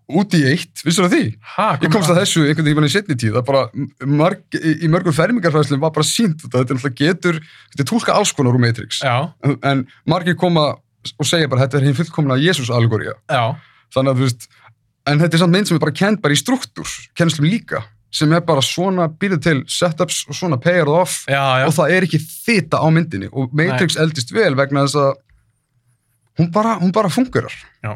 út 0.06 0.36
í 0.38 0.44
eitt, 0.46 0.84
vissur 0.86 1.08
það 1.08 1.16
því? 1.16 1.28
Ha, 1.56 1.68
Ég 1.82 1.94
komst 1.94 2.12
að 2.14 2.20
þessu 2.22 2.44
einhvern 2.46 2.68
veginn 2.68 2.88
í 2.88 2.94
setni 2.94 3.16
tíð, 3.18 3.40
það 3.40 3.46
bara, 3.48 3.64
marg, 4.06 4.44
í, 4.54 4.90
mörgum 4.94 5.16
fermingarfræðslum 5.18 5.82
var 5.82 5.94
bara 5.96 6.06
sínt 6.06 6.44
þetta, 6.46 6.62
þetta 6.70 6.92
getur, 7.00 7.40
þetta 7.74 7.88
tólka 7.90 8.18
alls 8.18 8.34
konar 8.38 8.54
úr 8.54 8.62
Matrix, 8.62 9.02
Já, 9.02 9.32
en, 9.46 9.58
en 9.66 9.82
margir 10.10 10.38
koma 10.38 10.76
og 11.14 11.28
segja 11.30 11.50
bara, 11.52 11.66
þetta 11.66 11.80
er 11.80 11.88
hinn 11.88 11.98
fullkomna 11.98 12.38
Jésús 12.42 12.72
já, 12.72 13.44
þannig 13.94 14.12
að 14.12 14.22
þú 14.22 14.30
veist, 14.30 14.48
en 15.06 15.22
þetta 15.22 15.38
er 15.38 15.44
samt 15.44 15.56
mynd 15.56 15.70
sem 15.70 15.78
er 15.78 15.84
bara 15.84 16.00
kent 16.00 16.24
bara 16.24 16.36
í 16.36 16.40
struktúr, 16.40 16.96
kennslum 17.18 17.50
líka, 17.50 17.84
sem 18.16 18.32
er 18.34 18.42
bara 18.48 18.64
svona 18.66 19.10
býrð 19.12 19.42
til 19.44 19.60
setups 19.70 20.24
og 20.30 20.38
svona 20.38 20.58
pay 20.62 20.82
it 20.82 20.90
off 20.90 21.26
já, 21.28 21.62
já. 21.62 21.68
og 21.68 21.76
það 21.76 21.94
er 21.98 22.08
ekki 22.08 22.22
þita 22.24 22.82
á 22.82 22.88
myndinni 22.94 23.30
og 23.32 23.54
Matrix 23.56 24.00
eldist 24.00 24.34
vel 24.34 24.54
vegna 24.58 24.88
þess 24.88 25.02
að 25.04 25.14
hún 26.40 26.52
bara, 26.52 26.76
hún 26.80 26.92
bara 26.92 27.10
fungerar. 27.10 27.54
Já. 27.84 27.96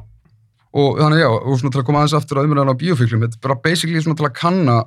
Og 0.70 1.00
þannig 1.00 1.24
já, 1.24 1.30
og 1.30 1.60
svona 1.60 1.74
til 1.74 1.82
að 1.82 1.88
koma 1.88 2.04
aðeins 2.04 2.16
aftur 2.20 2.40
að 2.40 2.50
umræðan 2.50 2.72
á 2.72 2.82
bíófíklum, 2.82 3.24
þetta 3.26 3.40
er 3.40 3.46
bara 3.48 3.60
basically 3.64 4.02
svona 4.04 4.20
til 4.20 4.28
að 4.28 4.36
kanna 4.38 4.78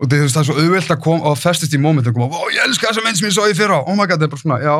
og 0.00 0.10
það, 0.10 0.24
er 0.24 0.46
svo 0.48 0.56
auðvelt 0.58 0.90
að 0.90 1.02
koma 1.04 1.30
og 1.30 1.38
festist 1.38 1.74
í 1.76 1.80
momentum, 1.80 2.16
koma, 2.16 2.32
ó, 2.32 2.48
ég 2.50 2.64
elska 2.64 2.88
þessa 2.88 3.04
mynd 3.04 3.20
sem 3.20 3.28
ég 3.28 3.34
svo 3.36 3.44
í 3.46 3.56
fyrra, 3.56 3.82
oh 3.84 3.94
my 3.94 4.08
god, 4.08 4.22
það 4.22 4.26
er 4.26 4.32
bara 4.32 4.42
svona, 4.42 4.58
já, 4.64 4.76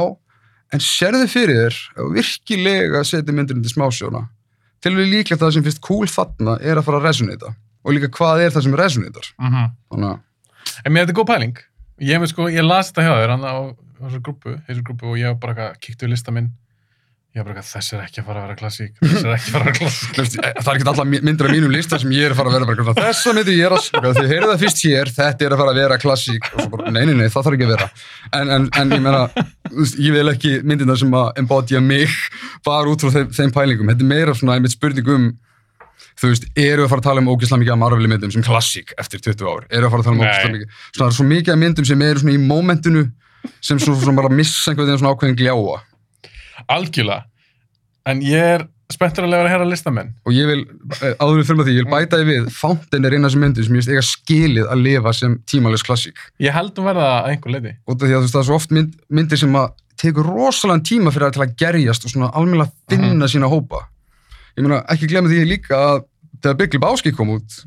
en 0.74 0.82
sérðu 0.82 1.26
fyrir 1.30 1.58
þér, 1.62 1.76
að 2.02 2.12
virkilega 2.18 3.02
setja 3.06 3.34
myndin 3.36 3.62
til 3.64 3.72
smásjóna, 3.72 4.24
til 4.84 4.94
við 4.98 5.12
líklegt 5.12 5.38
að 5.40 5.46
það 5.48 5.54
sem 5.58 5.66
finnst 5.68 5.82
cool 5.86 6.08
þarna 6.10 6.56
er 6.60 6.80
að 6.80 6.86
fara 6.88 7.00
að 7.00 7.06
resonata 7.08 7.54
og 7.84 7.94
líka 7.94 8.10
hvað 8.16 8.42
er 8.46 8.50
það 8.54 8.66
sem 8.66 8.76
resonatar, 8.80 9.26
Mhm. 9.38 9.70
þannig 9.92 10.10
að, 10.12 10.20
En 10.84 10.92
mér 10.92 11.02
er 11.02 11.06
þetta 11.06 11.18
góð 11.20 11.26
pæling. 11.28 11.56
Ég, 12.00 12.26
sko, 12.26 12.48
ég 12.48 12.64
las 12.66 12.90
þetta 12.90 13.02
hjá 13.04 13.14
þér 13.20 13.32
á 13.44 13.54
þessu 14.00 14.20
grúpu, 14.24 14.54
grúpu 14.82 15.04
og 15.12 15.16
ég 15.20 15.38
bara 15.40 15.54
eitthvað 15.54 15.80
kíktu 15.80 16.06
í 16.06 16.10
lista 16.10 16.32
minn. 16.32 16.50
Ég 17.34 17.42
hef 17.42 17.46
bara 17.48 17.58
eitthvað, 17.58 17.70
þessi 17.74 17.94
er 17.96 18.02
ekki 18.04 18.20
að 18.20 18.26
fara 18.28 18.38
að 18.38 18.44
vera 18.44 18.54
klassík, 18.60 18.90
þessi 19.00 19.24
er 19.26 19.32
ekki 19.34 19.48
að 19.48 19.54
fara 19.54 19.64
að 19.64 19.66
vera 19.66 19.78
klassík. 20.14 20.44
Það 20.54 20.68
er 20.70 20.76
ekki 20.78 20.90
alla 20.92 21.04
myndir 21.10 21.48
af 21.48 21.50
mínum 21.50 21.72
lista 21.74 21.98
sem 21.98 22.12
ég 22.14 22.28
er 22.28 22.34
að 22.34 22.38
fara 22.38 22.52
að 22.52 22.54
vera 22.54 22.68
bara 22.68 22.76
eitthvað, 22.76 23.00
þessa 23.08 23.32
myndir 23.34 23.56
ég 23.56 23.66
er 23.66 23.74
að 23.74 24.18
þið 24.20 24.28
heyrðu 24.30 24.50
það 24.52 24.60
fyrst 24.60 24.82
hér, 24.86 25.10
þetta 25.16 25.42
er 25.48 25.54
að 25.56 25.62
fara 25.64 25.72
að 25.72 25.80
vera 25.80 25.96
klassík. 26.04 26.46
Og 26.52 26.60
svo 26.60 26.70
bara, 26.76 26.92
nei, 26.94 27.00
nei, 27.08 27.14
nei, 27.18 27.24
það 27.34 27.48
þarf 27.48 27.56
ekki 27.56 27.66
að 27.66 27.72
vera. 27.72 27.88
En, 28.38 28.52
en, 28.54 28.68
en 28.78 28.94
ég 28.94 29.02
meina, 29.02 29.24
ég 30.06 30.14
vil 30.14 30.30
ekki 30.30 30.52
myndirna 30.62 30.96
sem 31.02 31.16
að 31.18 31.40
embodya 31.42 31.82
mig 31.82 32.14
bara 32.70 32.92
út 32.92 33.02
frá 33.02 33.16
þeim, 33.16 33.34
þeim 33.34 33.54
pælingum, 33.58 33.90
þetta 33.90 34.06
er 34.06 34.10
meira 34.12 34.36
svona 34.38 34.54
einmitt 34.54 34.76
spurning 34.76 35.10
um 35.16 35.26
þú 36.14 36.30
veist, 36.30 36.46
eru 36.54 36.84
við 36.84 36.86
að 36.86 36.92
fara 36.92 37.02
að 37.02 37.08
tala 37.08 37.24
um 37.24 37.32
ógeðslega 37.32 37.64
mikið 37.64 37.74
af 37.74 37.80
Marvel 37.82 38.10
myndum 38.12 38.30
sem 38.30 38.44
klassík 38.46 38.94
eftir 39.02 39.22
20 39.24 39.48
ár, 39.50 39.66
eru 39.66 39.82
við 39.82 39.88
að 39.88 39.94
fara 39.96 40.04
að 40.04 40.06
tala 40.06 40.14
um 40.14 40.22
Nei. 40.22 40.28
ógeðslega 40.28 40.54
mikið 40.54 40.76
svona, 40.76 41.00
það 41.00 41.08
er 41.08 41.16
svo 41.18 41.26
mikið 41.32 41.54
af 41.54 41.60
myndum 41.64 41.88
sem 41.88 42.04
eru 42.06 42.22
svona 42.22 42.34
í 42.36 42.42
momentinu 42.44 43.02
sem 43.58 43.80
svona, 43.82 43.98
svona 44.04 44.20
bara 44.20 44.30
missa 44.30 44.70
einhvern 44.70 44.86
veginn 44.86 45.02
svona 45.02 45.14
ákveðin 45.16 45.40
gljáa 45.40 45.80
Algjörlega. 46.68 47.24
En 48.06 48.20
ég 48.24 48.34
er 48.58 48.66
spenntur 48.92 49.24
að 49.24 49.30
lega 49.32 49.46
að 49.46 49.52
heyra 49.54 49.66
listamenn. 49.66 50.10
og 50.26 50.32
ég 50.36 50.46
vil, 50.46 50.60
eh, 51.00 51.14
áður 51.18 51.38
við 51.40 51.46
fyrir 51.48 51.58
með 51.58 51.66
því, 51.68 51.74
ég 51.78 51.84
vil 51.86 51.94
bæta 51.94 52.18
því 52.20 52.26
við 52.28 52.50
Fountain 52.52 53.04
er 53.08 53.14
eina 53.16 53.30
sem 53.32 53.40
myndir 53.40 53.64
sem 53.64 53.74
ég 53.74 53.80
veist 53.80 53.92
eiga 53.94 54.04
skilið 54.04 54.68
að 54.70 54.82
lifa 54.84 55.12
sem 55.14 55.38
tímalis 55.48 55.82
klassík 55.82 56.16
Ég 56.38 56.52
held 56.52 56.78
um 56.78 56.84
verða 56.84 57.06
að 57.24 57.30
einhver 57.32 57.50
leiti. 57.56 57.72
og 57.88 57.96
því 57.98 58.12
að 58.12 58.18
þú 58.20 58.24
veist, 58.26 58.34
það 58.34 58.42
er 58.42 58.48
svo 58.50 58.54
oft 58.60 58.70
mynd, 58.70 58.94
myndir 59.10 59.38
sem 59.40 59.52
að 59.56 59.72
tekur 59.96 60.24
rosalega 60.28 60.84
tíma 60.84 61.10
fyrir 61.14 61.26
að 61.30 61.32
til 61.32 61.42
að 61.46 61.56
gerjast 61.56 62.04
og 62.04 62.10
svona 62.12 62.30
almennilega 62.34 62.72
finna 62.90 63.26
sína 63.26 63.48
hópa 63.48 63.86
ég 64.58 64.62
meina, 64.68 64.82
ekki 64.92 65.08
glemma 65.08 65.30
því 65.32 65.48
líka 65.48 65.74
að 65.74 66.04
þegar 66.42 66.56
Big 66.60 66.74
Lebowski 66.76 67.12
kom 67.16 67.30
út 67.30 67.64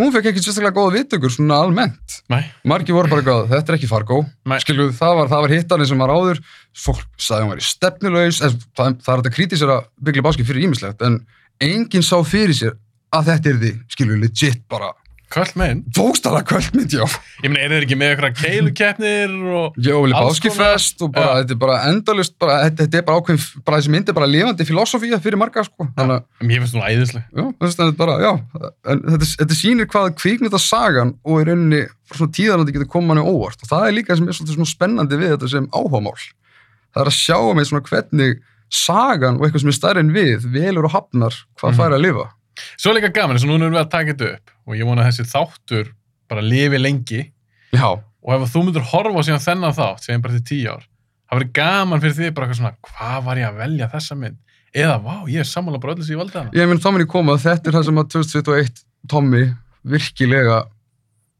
hún 0.00 0.12
fekk 0.14 0.30
ekki 0.30 0.44
sérstaklega 0.44 0.76
góða 0.76 0.94
viðtökur 0.96 1.34
svona 1.34 1.58
almennt. 1.64 2.18
Nei. 2.32 2.42
margir 2.68 2.96
voru 2.96 3.10
bara 3.12 3.22
eitthvað, 3.22 3.44
þetta 3.52 3.72
er 3.72 3.78
ekki 3.78 3.90
Fargo. 3.90 4.22
Skilu, 4.64 4.88
það 4.96 5.18
var, 5.20 5.32
var 5.34 5.54
hittarinn 5.56 5.90
sem 5.90 6.04
var 6.04 6.14
áður. 6.14 6.42
Fólk 6.84 7.04
sagði 7.20 7.46
hún 7.46 7.52
var 7.54 7.62
í 7.62 7.66
stefnulegs 7.66 8.40
það, 8.42 8.56
það 8.76 9.12
er 9.14 9.22
þetta 9.22 9.34
kritisera 9.36 9.78
Big 10.00 10.18
Lebowski 10.18 10.46
fyrir 10.48 10.68
ímislegt 10.68 11.04
en 11.04 11.20
enginn 11.62 12.06
sá 12.06 12.16
fyrir 12.26 12.56
sér 12.56 12.78
að 13.12 13.28
þetta 13.28 13.50
er 13.50 13.60
því, 13.60 13.72
skilu, 13.92 14.18
legit 14.22 14.62
bara 14.72 14.94
Köll 15.32 15.48
meginn. 15.56 15.78
bókstala 15.96 16.42
kvöldmynd, 16.44 16.92
já 16.92 17.06
Ég 17.42 17.48
meina, 17.48 17.62
er 17.64 17.72
þeir 17.72 17.84
ekki 17.86 17.96
með 17.96 18.10
eitthvað 18.12 18.34
keilukeppnir 18.42 19.32
og... 19.56 19.78
Jó, 19.80 19.94
Alls 20.02 20.12
Lebowski 20.12 20.50
konar- 20.52 20.74
fest 20.76 21.00
og 21.06 21.12
bara, 21.14 21.30
Já. 21.30 21.38
þetta 21.42 21.54
er 21.56 21.60
bara 21.62 21.76
endalust 21.88 22.34
bara, 22.42 22.56
þetta, 22.66 22.82
þetta 22.84 22.98
er 23.00 23.06
bara 23.06 23.22
ákveðin, 23.22 23.46
bara 23.64 23.78
þessi 23.80 23.92
mynd 23.94 24.08
er 24.12 24.16
bara 24.18 24.28
lifandi 24.28 24.66
filosofía 24.68 25.20
fyrir 25.24 25.40
marga, 25.40 25.64
sko 25.64 25.88
þannig 25.96 26.18
að, 26.18 26.26
En 26.42 26.50
Mér 26.52 26.60
finnst 26.62 26.76
hún 26.76 26.84
æðisleg. 26.84 27.24
já, 27.32 27.46
þetta 27.64 27.86
er 27.88 27.96
bara, 28.02 28.18
já 28.20 28.32
en 28.92 29.02
þetta, 29.08 29.30
þetta 29.40 29.58
sýnir 29.62 29.90
hvað 29.94 30.10
kvikmynda 30.20 30.60
sagan 30.60 31.14
og 31.24 31.40
í 31.40 31.48
rauninni 31.48 31.82
svona 32.12 32.32
tíðarandi 32.36 32.76
getur 32.76 32.90
koma 32.92 33.14
manni 33.14 33.24
óvart 33.24 33.64
og 33.64 33.72
það 33.72 33.88
er 33.88 33.96
líka 33.96 34.16
sem 34.20 34.28
er 34.28 34.36
svona 34.36 34.68
spennandi 34.68 35.16
við 35.16 35.32
þetta 35.36 35.48
sem 35.56 35.66
áhugamál 35.72 36.12
það 36.92 37.02
er 37.06 37.08
að 37.08 37.16
sjá 37.16 37.38
með 37.56 37.70
svona 37.72 37.86
hvernig 37.88 38.38
sagan 38.72 39.36
og 39.40 39.46
eitthvað 39.48 39.64
sem 39.64 39.72
er 39.72 39.76
stærri 39.80 40.00
en 40.04 40.12
við 40.12 40.44
velur 40.52 40.84
og 40.88 40.92
hafnar 40.92 41.34
hvað 41.56 41.72
Mhm. 41.72 41.78
fær 41.80 41.96
að 41.96 42.04
lifa 42.04 42.26
Svo 42.76 42.92
er 42.92 42.98
líka 42.98 43.12
gaman, 43.14 43.36
eins 43.36 43.46
og 43.46 43.52
núna 43.52 43.68
erum 43.68 43.76
við 43.78 43.84
að 43.84 43.92
taka 43.92 44.14
þetta 44.14 44.30
upp 44.36 44.56
og 44.68 44.78
ég 44.78 44.88
vona 44.88 45.04
að 45.04 45.10
þessi 45.10 45.30
þáttur 45.32 45.92
bara 46.32 46.44
lifi 46.44 46.80
lengi. 46.80 47.22
Já, 47.72 47.88
og 48.22 48.34
ef 48.36 48.52
þú 48.52 48.64
myndir 48.66 48.88
horfa 48.92 49.22
á 49.22 49.26
síðan 49.26 49.44
þennan 49.46 49.76
þátt 49.76 50.06
segjum 50.06 50.24
bara 50.24 50.38
til 50.38 50.44
tíu 50.50 50.70
ár, 50.70 50.84
það 51.26 51.38
verður 51.38 51.54
gaman 51.58 52.02
fyrir 52.02 52.18
því 52.18 52.28
bara 52.36 52.46
eitthvað 52.46 52.60
svona, 52.60 52.74
hvað 52.88 53.24
var 53.26 53.40
ég 53.40 53.48
að 53.48 53.62
velja 53.62 53.88
þessa 53.92 54.18
mynd? 54.20 54.38
Eða, 54.72 54.98
vá, 55.04 55.14
ég 55.28 55.42
er 55.42 55.48
sammála 55.48 55.80
bara 55.82 55.96
öllu 55.96 56.06
sem 56.06 56.14
ég 56.14 56.22
valdi 56.22 56.38
hana 56.38 56.54
ég 56.56 56.70
minn 56.70 56.80
þá 56.80 56.86
minn 56.92 57.04
ég 57.04 57.10
koma 57.12 57.34
að 57.36 57.42
þetta 57.48 57.68
er 57.68 57.76
það 57.76 57.88
sem 57.88 57.98
að 58.00 58.12
2021 58.14 58.84
Tommy 59.12 59.42
virkilega 59.92 60.62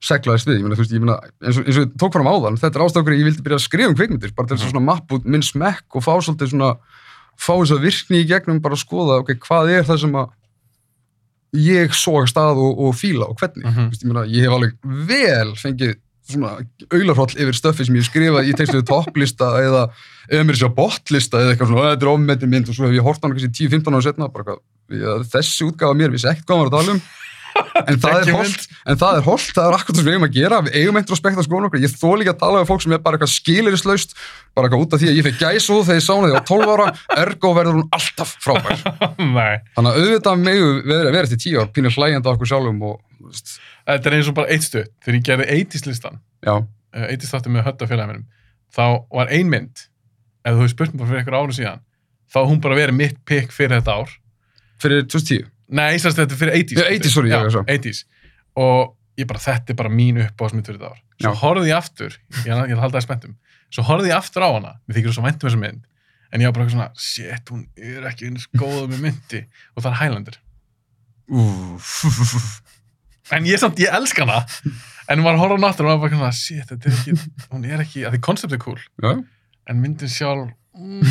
seglaðist 0.02 0.48
við, 0.50 0.58
ég 0.58 0.66
meina, 0.66 0.76
þú 0.76 0.82
veist, 0.82 0.92
ég 0.96 1.04
meina, 1.04 1.16
eins 1.46 1.60
og, 1.60 1.68
eins 1.70 1.78
og 1.78 1.94
tók 2.02 2.16
fram 2.16 2.28
áðan, 2.28 2.58
þetta 2.58 2.80
er 2.80 2.84
ástafur 2.84 3.14
ég 3.14 3.28
vildi 3.28 3.44
byrja 3.46 3.60
að 3.60 3.64
skrifa 3.68 3.92
um 3.92 3.96
kvikmyndir, 3.96 4.34
bara 4.34 4.50
til 4.50 4.58
þess 4.58 4.66
að 4.66 4.74
svona 4.74 4.88
mappa 4.88 5.16
út 5.16 5.28
minn 5.30 5.46
smekk 5.46 5.96
og 5.96 6.04
fá 6.04 6.12
svolítið 6.18 6.50
svona 6.50 6.72
fá 7.38 7.52
þess 7.54 7.74
að 7.76 7.86
virkni 7.86 8.20
í 8.20 8.26
gegnum 8.28 8.58
bara 8.64 8.74
að 8.74 8.82
skoða 8.82 9.20
ok, 9.22 9.30
hvað 9.46 9.70
er 9.76 9.86
það 9.86 10.00
sem 10.02 10.18
að 10.18 10.32
ég 11.52 11.92
svo 11.92 12.22
að 12.22 12.30
stað 12.32 12.56
og, 12.62 12.78
og 12.86 12.94
fíla 12.96 13.28
og 13.28 13.36
hvernig, 13.40 13.64
Mhm. 13.66 13.90
þú 13.90 13.90
veist, 13.92 14.02
ég 14.04 14.08
meina, 14.12 14.24
ég 14.26 14.42
hef 14.46 14.56
alveg 14.56 14.72
vel 15.08 15.52
fengið 15.60 15.94
svona 16.32 16.52
aularhroll 16.94 17.34
yfir 17.34 17.56
stöffi 17.58 17.84
sem 17.84 17.94
ég 17.96 18.02
hef 18.04 18.08
skrifað 18.12 18.48
í 18.48 18.52
textuðu 18.56 18.86
topplista 18.88 19.44
eða 19.60 19.90
eða 20.30 20.44
mér 20.46 20.56
sér 20.56 20.70
botlista 20.74 21.36
eða 21.42 21.52
eitthvað 21.56 21.68
svona, 21.68 21.82
"Ó, 21.82 21.90
þetta 21.92 22.02
er 22.06 22.12
ofmetin 22.14 22.48
mynd 22.48 22.68
og 22.68 22.74
svo 22.74 22.86
hef 22.86 22.94
ég 22.94 23.02
hort 23.02 23.20
á 23.20 23.24
hana 23.26 23.34
kannski 23.34 23.68
10-15 23.68 23.92
ára 23.92 24.02
setna 24.02 24.28
bara, 24.32 24.54
ég, 24.90 25.26
þessi 25.28 25.66
útgáfa 25.68 25.96
mér 25.98 26.10
vissi 26.14 26.28
ekkert 26.30 26.46
hvað 26.46 26.56
hann 26.56 26.62
var 26.62 26.70
að 26.70 26.78
tala 26.78 26.92
um 26.94 27.02
en 27.88 27.98
það 28.00 28.16
er 28.18 28.30
holt, 28.36 28.66
en 28.86 28.98
það 29.00 29.18
er 29.18 29.26
holt, 29.26 29.50
það 29.56 29.66
er 29.68 29.76
akkurat 29.76 29.96
það 29.96 30.00
sem 30.00 30.08
við 30.08 30.16
eigum 30.16 30.26
að 30.26 30.36
gera, 30.36 30.60
við 30.66 30.78
eigum 30.80 30.98
introspekt 31.00 31.40
að 31.40 31.46
skoða 31.46 31.68
okkur, 31.68 31.82
ég 31.82 31.94
þó 32.00 32.08
líka 32.20 32.34
að 32.34 32.40
tala 32.42 32.62
um 32.62 32.68
fólk 32.68 32.84
sem 32.84 32.94
er 32.96 33.02
bara 33.04 33.18
eitthvað 33.18 33.32
skilirislaust, 33.32 34.16
bara 34.56 34.68
eitthvað 34.68 34.84
út 34.86 34.96
af 34.96 35.02
því 35.02 35.10
að 35.10 35.18
ég 35.18 35.26
fekk 35.28 35.40
gæsúð 35.42 35.82
þegar 35.88 36.00
ég 36.00 36.06
sá 36.06 36.12
hana 36.14 36.30
því 36.32 36.40
á 36.40 36.48
12 36.50 36.74
ára, 36.74 36.88
ergo 37.22 37.52
verður 37.58 37.78
hún 37.78 37.88
alltaf 37.98 38.34
frábær. 38.42 38.84
Þannig 39.76 39.92
að 39.92 40.02
auðvitað 40.02 40.44
megu 40.46 40.72
verið 40.90 41.22
eftir 41.22 41.42
10 41.46 41.62
ár, 41.62 41.72
pínir 41.76 41.96
hlægjandi 41.96 42.28
á 42.28 42.32
okkur 42.34 42.52
sjálfum 42.52 42.84
og, 42.90 43.00
veist, 43.28 43.56
þetta 43.88 44.10
er 44.10 44.18
eins 44.18 44.30
og 44.32 44.38
bara 44.38 44.52
eitt 44.52 44.66
stuð 44.66 44.86
þegar 45.04 45.18
ég 45.18 45.26
gerði 45.30 45.48
80s 45.58 45.88
listan 45.88 46.20
já, 46.42 46.54
80s 46.92 47.32
þáttu 47.32 47.54
með 47.54 47.66
hötta 47.68 47.88
félagum 47.90 48.26
þá 48.72 48.84
var 49.12 49.32
ein 49.32 49.50
mynd. 49.52 49.88
Ef 50.42 50.56
þú 50.56 50.64
hefur 50.64 50.72
spurt 50.72 50.94
mér 50.96 51.10
fyrir 51.10 51.22
einhver 51.22 51.38
ára 51.38 51.56
síðan 51.56 51.82
þá 52.32 52.38
hún 52.48 52.60
bara 52.64 52.78
verið 52.78 52.98
mitt 52.98 53.18
pick 53.28 53.52
fyrir 53.52 53.78
þetta 53.78 53.98
ár. 54.00 54.14
Fyrir 54.82 55.04
2010. 55.06 55.51
Nei, 55.68 55.94
þess 55.98 56.10
að 56.12 56.18
þetta 56.22 56.34
er 56.34 56.40
fyrir 56.42 56.58
80s. 56.58 56.80
Já, 56.82 56.88
80s, 56.98 57.14
sorry, 57.14 57.30
já, 57.30 57.38
já, 57.44 57.50
svo. 57.54 57.62
80s. 57.68 58.02
Og 58.62 58.96
ég 59.20 59.28
bara, 59.28 59.42
þetta 59.42 59.72
er 59.72 59.78
bara 59.78 59.92
mín 59.92 60.20
uppáðsmynd 60.24 60.66
fyrir 60.68 60.80
þetta 60.80 60.92
ár. 60.92 61.00
Svo 61.22 61.30
Já. 61.32 61.38
horfði 61.42 61.70
ég 61.70 61.76
aftur, 61.78 62.14
ég 62.42 62.52
ætla 62.52 62.86
að 62.88 62.94
það 62.96 63.04
spenntum, 63.06 63.34
svo 63.72 63.84
horfði 63.86 64.10
ég 64.10 64.16
aftur 64.18 64.42
á 64.42 64.50
hana, 64.50 64.72
mér 64.88 64.98
þykir 64.98 65.14
svo 65.16 65.24
væntum 65.26 65.48
þessa 65.48 65.60
mynd, 65.60 65.84
en 66.32 66.42
ég 66.42 66.48
var 66.50 66.56
bara 66.56 66.72
svona, 66.72 66.88
shit, 66.98 67.52
hún 67.52 67.66
er 67.76 68.08
ekki 68.10 68.30
eins 68.30 68.48
góð 68.58 68.88
með 68.90 69.04
myndi, 69.04 69.42
og 69.76 69.84
það 69.84 69.90
er 69.92 69.98
Highlander. 70.00 70.38
Úf. 71.32 71.92
En 73.32 73.46
ég 73.48 73.60
samt, 73.62 73.78
ég 73.80 73.94
elska 73.94 74.26
hana, 74.26 74.40
en 75.12 75.22
að 75.22 75.38
horfa 75.40 75.60
á 75.60 75.68
aftur 75.70 75.86
og 75.86 75.92
maður 75.92 76.02
bara 76.08 76.16
svona, 76.16 76.32
shit, 76.36 76.64
þetta 76.72 76.90
er 76.90 76.98
ekki, 76.98 77.46
hún 77.52 77.68
er 77.68 77.84
ekki, 77.84 78.02
að 78.08 78.16
því 78.16 78.22
koncept 78.26 78.56
er 78.56 78.62
cool, 78.64 78.80
Já, 79.04 79.12
en 79.70 79.80
myndin 79.84 80.10
sjálf, 80.10 80.50
mm, 80.74 81.04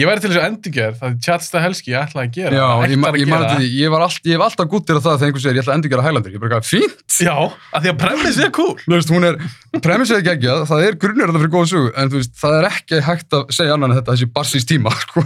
ég 0.00 0.08
væri 0.08 0.22
til 0.22 0.30
þessu 0.32 0.42
endurgerð, 0.46 0.96
það 1.00 1.08
er 1.10 1.16
Chad 1.26 1.44
Stahelski 1.46 1.92
ég 1.92 1.98
ætlaði 2.06 2.26
að 2.28 2.34
gera, 2.36 2.56
já 2.56 2.66
ég, 2.90 2.98
ma- 3.02 3.10
að 3.12 3.18
ég, 3.20 3.28
man 3.30 3.40
gera. 3.42 3.50
eftir 3.50 3.62
því, 3.62 3.68
ég, 3.80 3.90
var 3.94 4.04
allt, 4.06 4.20
ég 4.26 4.36
hef 4.36 4.44
alltaf 4.46 4.70
gúttir 4.72 4.96
að 4.98 5.04
það 5.06 5.16
þegar 5.20 5.28
einhver 5.30 5.44
segir 5.44 5.56
ég 5.58 5.62
ætla 5.64 5.72
að 5.74 5.78
endur 5.80 5.92
gera 5.94 6.04
Highlander, 6.06 6.32
ég 6.36 6.40
bara 6.42 6.58
eitthvað 6.58 6.70
fínt. 6.70 7.18
Já, 7.26 7.36
að 7.76 7.86
því 7.86 7.92
að 7.92 7.98
premiss 8.04 8.40
er 8.46 8.50
cool. 8.58 8.74
Þú 8.86 8.94
veist, 8.96 9.12
hún 9.16 9.28
er, 9.30 9.38
premissið 9.86 10.18
er 10.20 10.26
geggjað, 10.30 10.64
það 10.72 10.86
er 10.88 10.98
grunnur 11.04 11.30
þetta 11.32 11.42
fyrir 11.44 11.54
góða 11.56 11.70
sögu, 11.72 11.92
en 11.96 12.12
þú 12.12 12.20
veist, 12.22 12.34
það 12.42 12.56
er 12.60 12.68
ekki 12.72 13.00
hægt 13.10 13.38
að 13.40 13.46
segja 13.60 13.76
annan 13.78 13.92
en 13.94 14.00
þetta 14.00 14.16
þessi 14.16 14.30
barsís 14.36 14.68
tíma, 14.68 14.92
sko. 15.06 15.24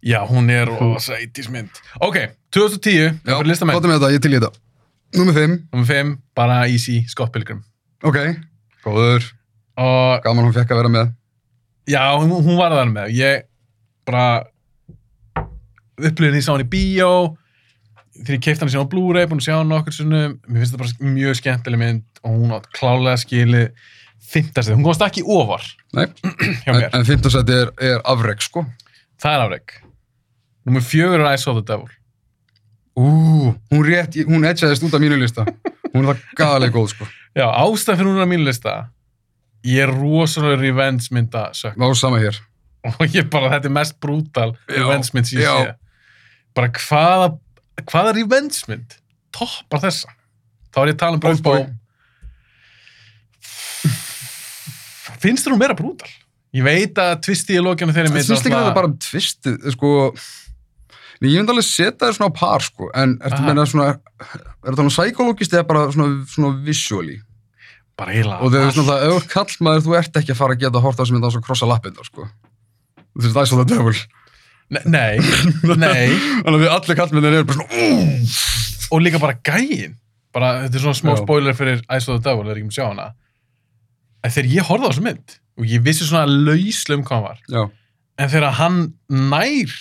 Já, 0.00 0.20
hún 0.30 0.48
er 0.50 0.64
rosa 0.70 1.18
80s 1.20 1.50
mynd. 1.52 1.80
Ok, 2.00 2.16
2010, 2.56 3.18
það 3.26 3.36
fyrir 3.42 3.50
listamenn. 3.52 3.76
er 3.84 3.90
með 3.92 3.98
þetta, 4.00 4.12
ég 4.16 4.22
til 4.24 4.32
í 4.32 4.38
þetta. 4.40 4.52
Númer 5.20 5.34
5, 5.36 5.58
Númer 5.74 5.88
5, 5.90 6.14
bara 6.38 6.60
easy, 6.70 7.00
Scott 7.10 7.32
Pilgrim. 7.34 7.60
ok, 8.06 8.16
góður, 8.86 9.26
Og 9.80 10.20
gaman 10.24 10.44
hún 10.44 10.52
fekk 10.52 10.72
að 10.74 10.78
vera 10.82 10.90
með. 10.92 11.12
Já, 11.88 12.02
hún, 12.16 12.32
hún 12.44 12.58
var 12.58 12.74
þar 12.74 12.90
með. 12.92 13.14
Ég 13.16 13.46
bara 14.08 14.26
upplifin 16.00 16.36
því 16.36 16.42
sá 16.44 16.52
hann 16.54 16.64
í 16.64 16.70
bíó, 16.70 17.12
þegar 18.20 18.36
ég 18.36 18.44
keipti 18.44 18.64
hann 18.64 18.72
síðan 18.72 18.88
á 18.88 18.92
Blu-ray, 18.92 19.28
búin 19.30 19.40
að 19.42 19.48
sjá 19.48 19.56
hann 19.58 19.76
okkur 19.76 19.96
sinnum. 19.96 20.36
Mér 20.48 20.62
finnst 20.62 20.74
þetta 20.74 20.82
bara 20.84 21.12
mjög 21.16 21.40
skemmtileg 21.40 21.82
mynd 21.82 22.22
og 22.24 22.36
hún 22.36 22.54
átt 22.56 22.68
klálega 22.76 23.20
skilið 23.20 23.68
fimmtastið. 24.30 24.76
Hún 24.76 24.86
komast 24.86 25.04
ekki 25.06 25.24
ofar 25.26 25.64
Nei, 25.96 26.06
en, 26.70 26.82
en 26.86 27.06
15 27.06 27.32
seti 27.34 27.56
er, 27.56 27.72
er 27.82 28.02
afreg, 28.08 28.42
sko. 28.44 28.64
Það 29.20 29.36
er 29.36 29.46
afreg. 29.46 29.78
Númer 30.68 30.84
fjögur 30.84 31.24
er 31.24 31.32
I 31.32 31.40
Saw 31.40 31.56
the 31.56 31.64
Devil. 31.66 31.88
Ú, 33.00 33.08
hún 33.72 33.84
rétt, 33.86 34.18
hún 34.28 34.44
edgeðist 34.46 34.84
út 34.86 34.94
af 34.94 35.02
mínu 35.02 35.18
lista. 35.18 35.46
Hún 35.90 36.04
er 36.04 36.12
það 36.12 36.24
gæðalega 36.38 36.76
góð, 36.76 36.92
sko. 36.92 37.08
Já, 37.34 37.46
ástæð 37.48 38.00
fyrir 38.00 38.10
hún 38.10 38.20
er 38.20 38.28
á 38.28 38.30
mínu 38.30 38.46
lista. 38.46 38.76
Ég 39.66 39.82
er 39.84 39.92
rosalega 39.92 40.60
revenge 40.60 41.10
mynda 41.12 41.50
sökk. 41.56 41.76
Vá, 41.80 41.90
sama 41.98 42.20
hér. 42.22 42.38
Og 42.94 43.02
ég 43.12 43.28
bara, 43.32 43.50
þetta 43.56 43.68
er 43.68 43.76
mest 43.76 43.98
brútal 44.00 44.54
revenge 44.70 45.12
mynd 45.16 45.28
sem 45.28 45.42
ég 45.42 45.44
já. 45.44 45.52
sé. 45.58 45.74
Bara 46.56 46.70
hvaða, 46.80 47.28
hvaða 47.84 48.16
revenge 48.16 48.64
mynd 48.70 48.96
toppar 49.36 49.84
þessa? 49.84 50.16
Þá 50.70 50.80
er 50.82 50.92
ég 50.92 50.96
að 50.96 51.02
tala 51.04 51.18
um. 51.18 51.28
Oldboy. 51.30 51.68
Finnst 55.20 55.44
þér 55.44 55.52
hún 55.54 55.60
meira 55.60 55.76
brútal? 55.76 56.08
Ég 56.56 56.66
veit 56.66 56.98
að 56.98 57.16
tvisti 57.26 57.54
í 57.54 57.62
lókjana 57.62 57.94
þeirri 57.94 58.10
Það 58.10 58.16
mynd 58.16 58.30
finnst 58.30 58.46
ekki 58.46 58.56
þetta 58.56 58.76
bara 58.78 58.92
tvistið, 59.04 59.58
sko, 59.76 59.90
ég 61.20 61.36
myndi 61.36 61.52
alveg 61.52 61.66
setja 61.66 62.06
það 62.06 62.14
svona 62.16 62.30
á 62.32 62.38
par, 62.40 62.64
sko, 62.64 62.88
en 62.98 63.12
ertu 63.28 63.42
meina 63.44 63.66
svona, 63.70 63.90
er 64.66 64.78
það 64.78 64.88
psykologist 64.90 65.54
eða 65.54 65.66
bara 65.68 65.84
svona, 65.94 66.24
svona 66.32 66.50
visually? 66.66 67.20
Bara 68.00 68.14
heila. 68.16 68.38
Og 68.40 68.50
þú 68.52 68.62
veist 68.64 68.78
náttúrulega, 68.80 69.04
ef 69.06 69.12
þú 69.12 69.18
ert 69.20 69.30
kallmaður, 69.34 69.84
þú 69.86 69.96
ert 70.00 70.18
ekki 70.20 70.34
að 70.34 70.40
fara 70.40 70.56
að 70.56 70.62
geta 70.64 70.80
að 70.80 70.86
horta 70.88 71.06
sem 71.08 71.18
þetta 71.18 71.30
á 71.30 71.34
svo 71.36 71.42
krossa 71.46 71.68
lappindar, 71.70 72.08
sko. 72.08 72.26
Þú 73.10 73.24
veist, 73.24 73.34
það 73.36 73.42
er 73.44 73.50
svo 73.52 73.60
það 73.60 73.70
döful. 73.74 73.96
Nei, 74.70 74.82
nei, 74.86 75.14
nei. 75.84 76.04
Þannig 76.44 76.56
að 76.56 76.60
við 76.64 76.74
allir 76.76 76.98
kallmennir 77.00 77.36
eru 77.40 77.48
bara 77.50 77.58
svona, 77.58 77.84
úúúú. 77.84 78.36
og 78.94 79.02
líka 79.04 79.20
bara 79.22 79.36
gæin. 79.46 79.96
Bara, 80.34 80.50
þetta 80.64 80.78
er 80.78 80.84
svona 80.84 80.98
smá 81.00 81.12
Já. 81.16 81.20
spoiler 81.24 81.56
fyrir 81.58 81.80
Ice 81.96 82.06
of 82.06 82.20
the 82.20 82.22
Devil, 82.28 82.46
er 82.52 82.58
ekki 82.60 82.68
með 82.68 82.76
sjá 82.78 82.84
hana. 82.86 83.08
En 84.22 84.30
þegar 84.34 84.50
ég 84.54 84.68
horfði 84.68 84.86
á 84.86 84.90
þessu 84.92 85.04
mynd, 85.08 85.36
og 85.58 85.66
ég 85.72 85.82
vissi 85.86 86.06
svona 86.06 86.28
lauslega 86.30 87.00
um 87.00 87.04
hvað 87.08 87.16
hann 87.18 87.26
var, 87.26 87.40
Já, 87.50 87.62
en 88.20 88.30
þegar 88.30 88.56
hann 88.60 88.78
nær 89.10 89.72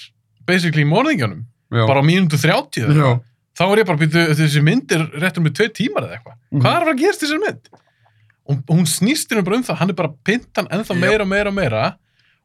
basically 0.50 0.86
morðingjónum, 0.90 1.44
já. 1.76 1.84
bara 1.86 2.02
á 2.02 2.06
mínútu 2.08 2.40
30 2.42 2.82
eða 2.82 2.90
já. 2.90 2.96
eitthvað, 2.96 3.20
þá 3.60 3.64
var 3.70 3.82
ég 3.84 3.90
bara 3.92 4.02
býtu, 4.02 4.24
þessi 4.40 4.64
mynd 4.66 4.96
er 4.96 5.04
réttur 5.22 5.44
með 5.46 5.58
tvei 5.60 5.68
tímar 5.76 6.08
eða 6.08 6.18
eitthvað. 6.18 6.38
Mhm. 6.50 6.64
Hvað 6.64 6.72
er 6.72 6.80
að 6.80 6.88
fara 6.88 6.96
að 6.96 7.02
gerast 7.04 7.22
í 7.22 7.28
þessari 7.28 7.44
mynd? 7.46 7.70
Og 8.50 8.64
hún 8.72 8.88
snýst 8.90 9.30
hérna 9.30 9.46
bara 9.46 9.60
um 9.60 9.66
það, 9.68 9.80
hann 9.84 9.94
er 9.94 9.98
bara 10.00 10.14
pintan 10.26 10.70
ennþá 10.74 10.96
Já. 10.96 11.02
meira 11.04 11.26
og 11.26 11.30
meira 11.30 11.52
og 11.52 11.58
meira 11.58 11.84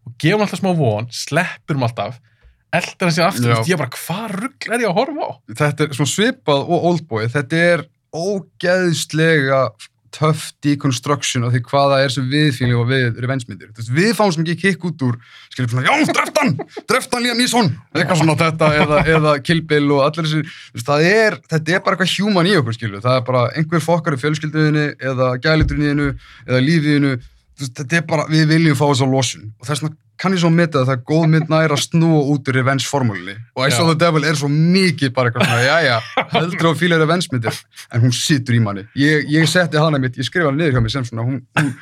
og 0.05 0.17
gefur 0.21 0.37
hann 0.37 0.45
alltaf 0.45 0.61
smá 0.61 0.73
von, 0.77 1.07
sleppur 1.17 1.79
hann 1.79 1.87
alltaf, 1.89 2.19
eldur 2.77 3.09
hann 3.09 3.17
sér 3.17 3.29
aftur, 3.31 3.55
Já. 3.55 3.63
Ég 3.73 3.81
bara, 3.81 3.95
hvað 3.97 4.35
rugl 4.43 4.75
er 4.77 4.85
ég 4.85 4.91
að 4.91 4.99
horfa 4.99 5.25
á? 5.25 5.31
Þetta 5.63 5.87
er 5.87 5.97
svona 5.97 6.13
svipað 6.13 6.67
og 6.69 6.87
Oldboy, 6.91 7.29
þetta 7.33 7.63
er 7.73 7.87
ógeðslega 8.15 9.63
töff 10.15 10.53
deconstruction 10.65 11.47
af 11.47 11.55
því 11.55 11.61
hvað 11.67 11.93
það 11.93 12.05
er 12.05 12.15
sem 12.15 12.29
við 12.31 12.51
fílum 12.59 12.83
og 12.85 12.91
við 12.93 13.19
revengemyndir. 13.25 13.73
Við 13.97 14.12
fáum 14.19 14.33
sem 14.35 14.45
ekki 14.45 14.71
kikk 14.71 14.87
út 14.91 15.05
úr, 15.07 15.19
skiljum 15.53 15.73
svona, 15.73 15.87
já, 15.89 16.15
dreft 16.15 16.41
hann, 16.41 16.55
dreft 16.91 17.17
hann 17.17 17.27
Liam 17.27 17.41
Neeson, 17.41 17.71
eitthvað 17.95 18.21
svona 18.23 18.39
þetta, 18.45 18.71
eða, 18.85 19.03
eða 19.17 19.35
Kill 19.45 19.62
Bill 19.71 19.91
og 19.97 20.05
allir 20.07 20.31
veist, 20.31 20.87
það 20.87 21.07
er, 21.11 21.39
þetta 21.51 21.77
er 21.77 21.85
bara 21.85 21.99
eitthvað 21.99 22.17
human 22.23 22.51
í 22.51 22.57
okkur, 22.61 22.79
skilju, 22.79 23.03
það 23.05 23.21
er 23.21 23.29
bara 23.29 23.45
einhver 23.59 23.85
fokkar 23.85 24.17
í 24.17 24.23
fjölskylduðinni, 24.23 24.89
eða 25.12 25.31
gæliturniðinu, 25.45 26.11
eða 26.47 26.65
lífiðinu, 26.69 27.15
þetta 27.61 28.01
er 28.01 28.07
bara, 28.09 28.25
við 28.31 28.49
viljum 28.51 28.79
fá 28.79 28.87
þess 28.89 29.05
að 29.05 29.15
losun. 29.15 29.53
Og 29.61 29.69
þess 29.69 29.85
vegna 29.85 29.97
kann 30.21 30.35
ég 30.35 30.43
svo 30.43 30.51
meta 30.55 30.81
að 30.81 30.89
það 30.89 30.97
er 30.97 31.05
góð 31.11 31.25
mynd 31.33 31.49
nær 31.51 31.75
að 31.75 31.81
snúa 31.83 32.19
út 32.31 32.49
úr 32.51 32.57
revenge-formúlinni 32.61 33.35
og 33.57 33.65
I 33.67 33.73
saw 33.75 33.89
the 33.89 33.97
devil 33.99 34.27
er 34.29 34.37
svo 34.39 34.51
mikið 34.53 35.11
bara 35.17 35.31
eitthvað 35.31 35.49
svona, 35.49 35.65
já, 35.67 35.77
já, 35.89 36.27
heldur 36.37 36.69
á 36.71 36.73
fíla 36.79 36.99
revenge-myndir. 37.03 37.63
En 37.91 38.05
hún 38.05 38.15
situr 38.15 38.55
í 38.55 38.61
manni. 38.63 38.85
Ég, 38.99 39.27
ég 39.33 39.49
setti 39.51 39.81
hana 39.81 39.99
mitt, 40.03 40.19
ég 40.19 40.29
skrifa 40.29 40.53
hana 40.53 40.61
niður 40.61 40.79
hjá 40.79 40.85
mig 40.85 40.95
sem 40.95 41.09
svona, 41.09 41.27
hún, 41.27 41.41
hún, 41.59 41.73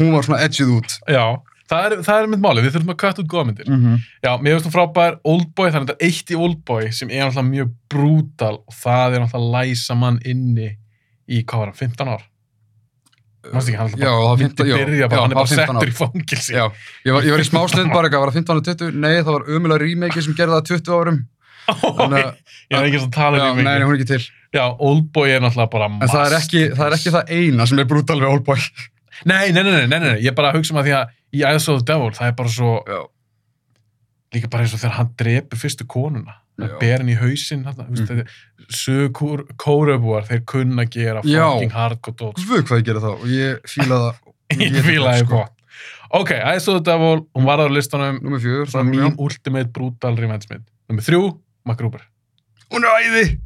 hún 0.00 0.16
var 0.16 0.26
svona 0.26 0.40
edgið 0.46 0.72
út. 0.80 0.96
Já, 1.14 1.24
það 1.70 1.86
er, 1.88 1.96
það 2.08 2.22
er 2.22 2.30
mitt 2.34 2.44
máli, 2.44 2.64
við 2.66 2.76
þurfum 2.76 2.94
að 2.94 3.00
kvæta 3.04 3.22
út 3.22 3.32
góða 3.32 3.48
myndir. 3.50 3.70
mm 3.70 3.84
-hmm. 3.84 4.06
Já, 4.26 4.32
mér 4.42 4.56
finnst 4.56 4.66
þú 4.68 4.74
frábær. 4.74 5.18
Oldboy, 5.22 5.70
það 5.70 5.80
er 5.80 5.86
þetta 5.86 6.06
eitt 6.08 6.30
í 6.30 6.40
Oldboy 6.46 6.92
sem 6.92 7.10
er 7.10 7.24
náttúrulega 7.24 7.50
mjög 7.54 7.74
brútal 7.88 8.56
og 8.66 8.74
það 8.82 9.14
er 9.14 9.28
að 9.30 9.50
læsa 9.54 9.94
mann 9.94 10.18
inni 10.24 10.76
í, 11.28 11.44
hvað 11.44 11.58
var 11.58 11.70
hann, 11.70 11.80
15 11.80 12.08
ár? 12.08 12.22
Mást 13.54 13.68
ekki, 13.70 13.78
hann 13.80 13.94
Já, 13.94 14.08
það 14.10 14.16
var 14.16 14.26
alltaf 14.26 14.42
15 14.42 14.56
bara, 14.56 14.68
já, 14.68 14.76
byrja 14.80 15.08
bara, 15.08 15.16
já, 15.16 15.22
hann 15.22 15.30
er 15.30 15.38
bara 15.38 15.46
var 15.46 15.52
15 15.52 15.66
settur 15.66 15.90
í 15.90 15.96
fangilsi. 16.00 16.52
Já, 16.56 16.64
ég 17.06 17.16
var, 17.16 17.26
ég 17.26 17.34
var 17.36 17.42
í 17.42 17.48
smáslind 17.50 17.92
bara 17.94 18.08
eitthvað, 18.08 18.24
var 18.26 18.32
það 18.32 18.38
15 18.40 18.60
og 18.60 18.66
20? 18.70 19.00
Nei, 19.06 19.14
það 19.22 19.32
var 19.36 19.46
ömulega 19.56 19.82
remake 19.84 20.22
sem 20.26 20.36
gerði 20.38 20.56
það 20.56 20.68
20 20.72 20.94
árum 20.96 21.20
Þannig 21.66 22.20
að- 22.22 22.36
ég 22.70 22.76
er 22.78 22.84
ekki 22.86 23.00
að 23.02 23.08
tala 23.16 23.46
um 23.50 23.56
nei, 23.58 23.64
nei, 23.66 23.82
hún 23.86 23.94
er 23.94 23.98
ekki 23.98 24.08
til 24.12 24.22
Já, 24.54 24.64
Oldboy 24.78 25.32
er 25.34 25.40
náttúrulega 25.42 25.70
bara 25.72 25.88
En 25.90 26.10
það 26.12 26.22
er 26.28 26.36
ekki 26.38 26.60
það, 26.76 26.84
er 26.86 26.94
ekki 26.98 27.12
það 27.16 27.32
eina 27.36 27.66
sem 27.66 27.78
er 27.82 27.88
brútal 27.90 28.20
við 28.22 28.30
Oldboy 28.30 28.60
Nei, 29.26 29.50
nei, 29.50 29.62
nei, 29.64 29.72
nei, 29.72 29.86
nei, 29.90 29.98
nei, 30.04 30.14
ég 30.22 30.30
er 30.30 30.36
bara 30.38 30.52
að 30.52 30.60
hugsa 30.60 30.74
um 30.74 30.78
að 30.82 30.86
því 30.90 30.94
að 31.00 31.14
í 31.36 31.42
Eyes 31.48 31.66
of 31.72 31.80
the 31.82 31.86
Devil, 31.90 32.12
það 32.14 32.28
er 32.30 32.36
bara 32.38 32.52
svo, 32.54 32.70
Já, 32.86 33.00
líka 34.36 34.50
bara 34.52 34.62
eins 34.66 34.74
og 34.76 34.80
þegar 34.82 34.96
hann 35.00 35.10
drepur 35.18 35.60
fyrstu 35.62 35.86
konuna. 35.90 36.34
Berin 36.80 37.08
í 37.12 37.16
Mhm. 37.90 38.06
þetta 38.06 38.26
sögur 38.72 39.44
kóröfúar, 39.60 40.24
þeir 40.26 40.44
kunna 40.48 40.84
gera 40.90 41.22
fucking 41.22 41.70
hardcore 41.72 42.16
dót. 42.16 42.36
guð 42.40 42.62
hvað 42.64 42.80
ég 42.80 42.84
gera 42.84 43.00
það 43.00 43.12
og 43.20 43.26
ég 43.28 43.60
fíla 43.68 43.98
það 44.00 44.14
Ég 44.62 44.82
fílaði 44.86 45.24
sko. 45.24 45.36
gott. 45.36 45.52
Ok, 46.14 46.28
the 46.78 46.80
Devil, 46.80 47.26
hún 47.34 47.44
var 47.44 47.58
á 47.58 47.66
listanum, 47.68 48.20
Númer 48.22 48.38
fjögur, 48.40 48.66
það 48.70 48.80
er 48.80 48.90
mín 48.92 49.16
ultimate 49.18 49.72
brutal 49.72 50.16
revenge 50.16 50.46
mynd. 50.50 50.64
Númer 50.88 51.02
þrjú, 51.02 51.22
MacGruber. 51.66 52.00
Hún 52.70 52.84
er 52.86 52.94
æði 53.02 53.40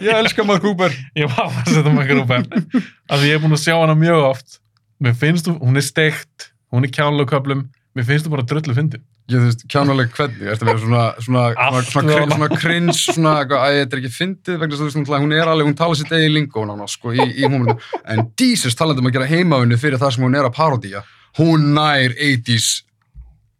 Ég 0.00 0.12
elska 0.18 0.44
Mark 0.44 0.60
Cooper 0.62 0.90
Ég 1.16 1.28
var 1.28 1.48
að 1.48 1.68
setja 1.68 1.92
MacGruber, 1.92 2.44
af 3.08 3.20
því 3.20 3.28
ég 3.28 3.36
er 3.36 3.42
búin 3.44 3.52
að 3.56 3.62
sjá 3.64 3.76
hana 3.80 3.94
mjög 3.94 4.24
oft. 4.30 4.58
Mér 5.00 5.14
finnst 5.14 5.46
þú, 5.46 5.58
hún 5.62 5.76
er 5.76 5.84
steikt, 5.86 6.50
hún 6.72 6.84
er 6.84 6.90
kjánlega 6.92 7.28
köplum, 7.30 7.68
mér 7.96 8.04
finnst 8.08 8.26
þú 8.26 8.30
bara 8.34 8.42
dröllu 8.42 8.74
fyndin. 8.74 9.04
Ég 9.28 9.36
þú 9.36 9.44
veist, 9.44 9.62
kjánuleg 9.68 10.12
hvernig, 10.16 10.38
ertu 10.48 10.64
að 10.64 10.68
vera 10.70 10.80
svona 10.80 11.00
svona, 11.20 11.40
svona, 11.52 11.82
svona, 11.84 12.12
svona, 12.16 12.36
hana. 12.48 12.58
cringe, 12.62 12.94
svona, 12.96 13.32
eitthvað, 13.42 13.60
æ, 13.60 13.80
þetta 13.82 13.96
er 13.96 14.00
ekki 14.00 14.12
fyndið 14.14 14.56
vegna 14.62 14.72
þess 14.72 14.80
að 14.80 14.88
þú 14.94 15.02
veist, 15.02 15.24
hún 15.26 15.34
er 15.36 15.50
alveg, 15.52 15.68
hún 15.68 15.76
tala 15.76 15.98
sitt 16.00 16.12
eigi 16.16 16.30
lingó 16.32 16.62
nána, 16.64 16.86
sko, 16.88 17.12
í, 17.12 17.26
í 17.36 17.44
húmurinu 17.44 17.74
en 18.08 18.22
Jesus 18.40 18.78
talandi 18.78 19.04
um 19.04 19.10
að 19.10 19.18
gera 19.18 19.28
heimavinnu 19.28 19.76
fyrir 19.82 20.00
það 20.00 20.14
sem 20.16 20.24
hún 20.24 20.38
er 20.40 20.48
að 20.48 20.54
parodía 20.56 21.02
hún 21.36 21.66
nær 21.76 22.14
80s 22.16 22.70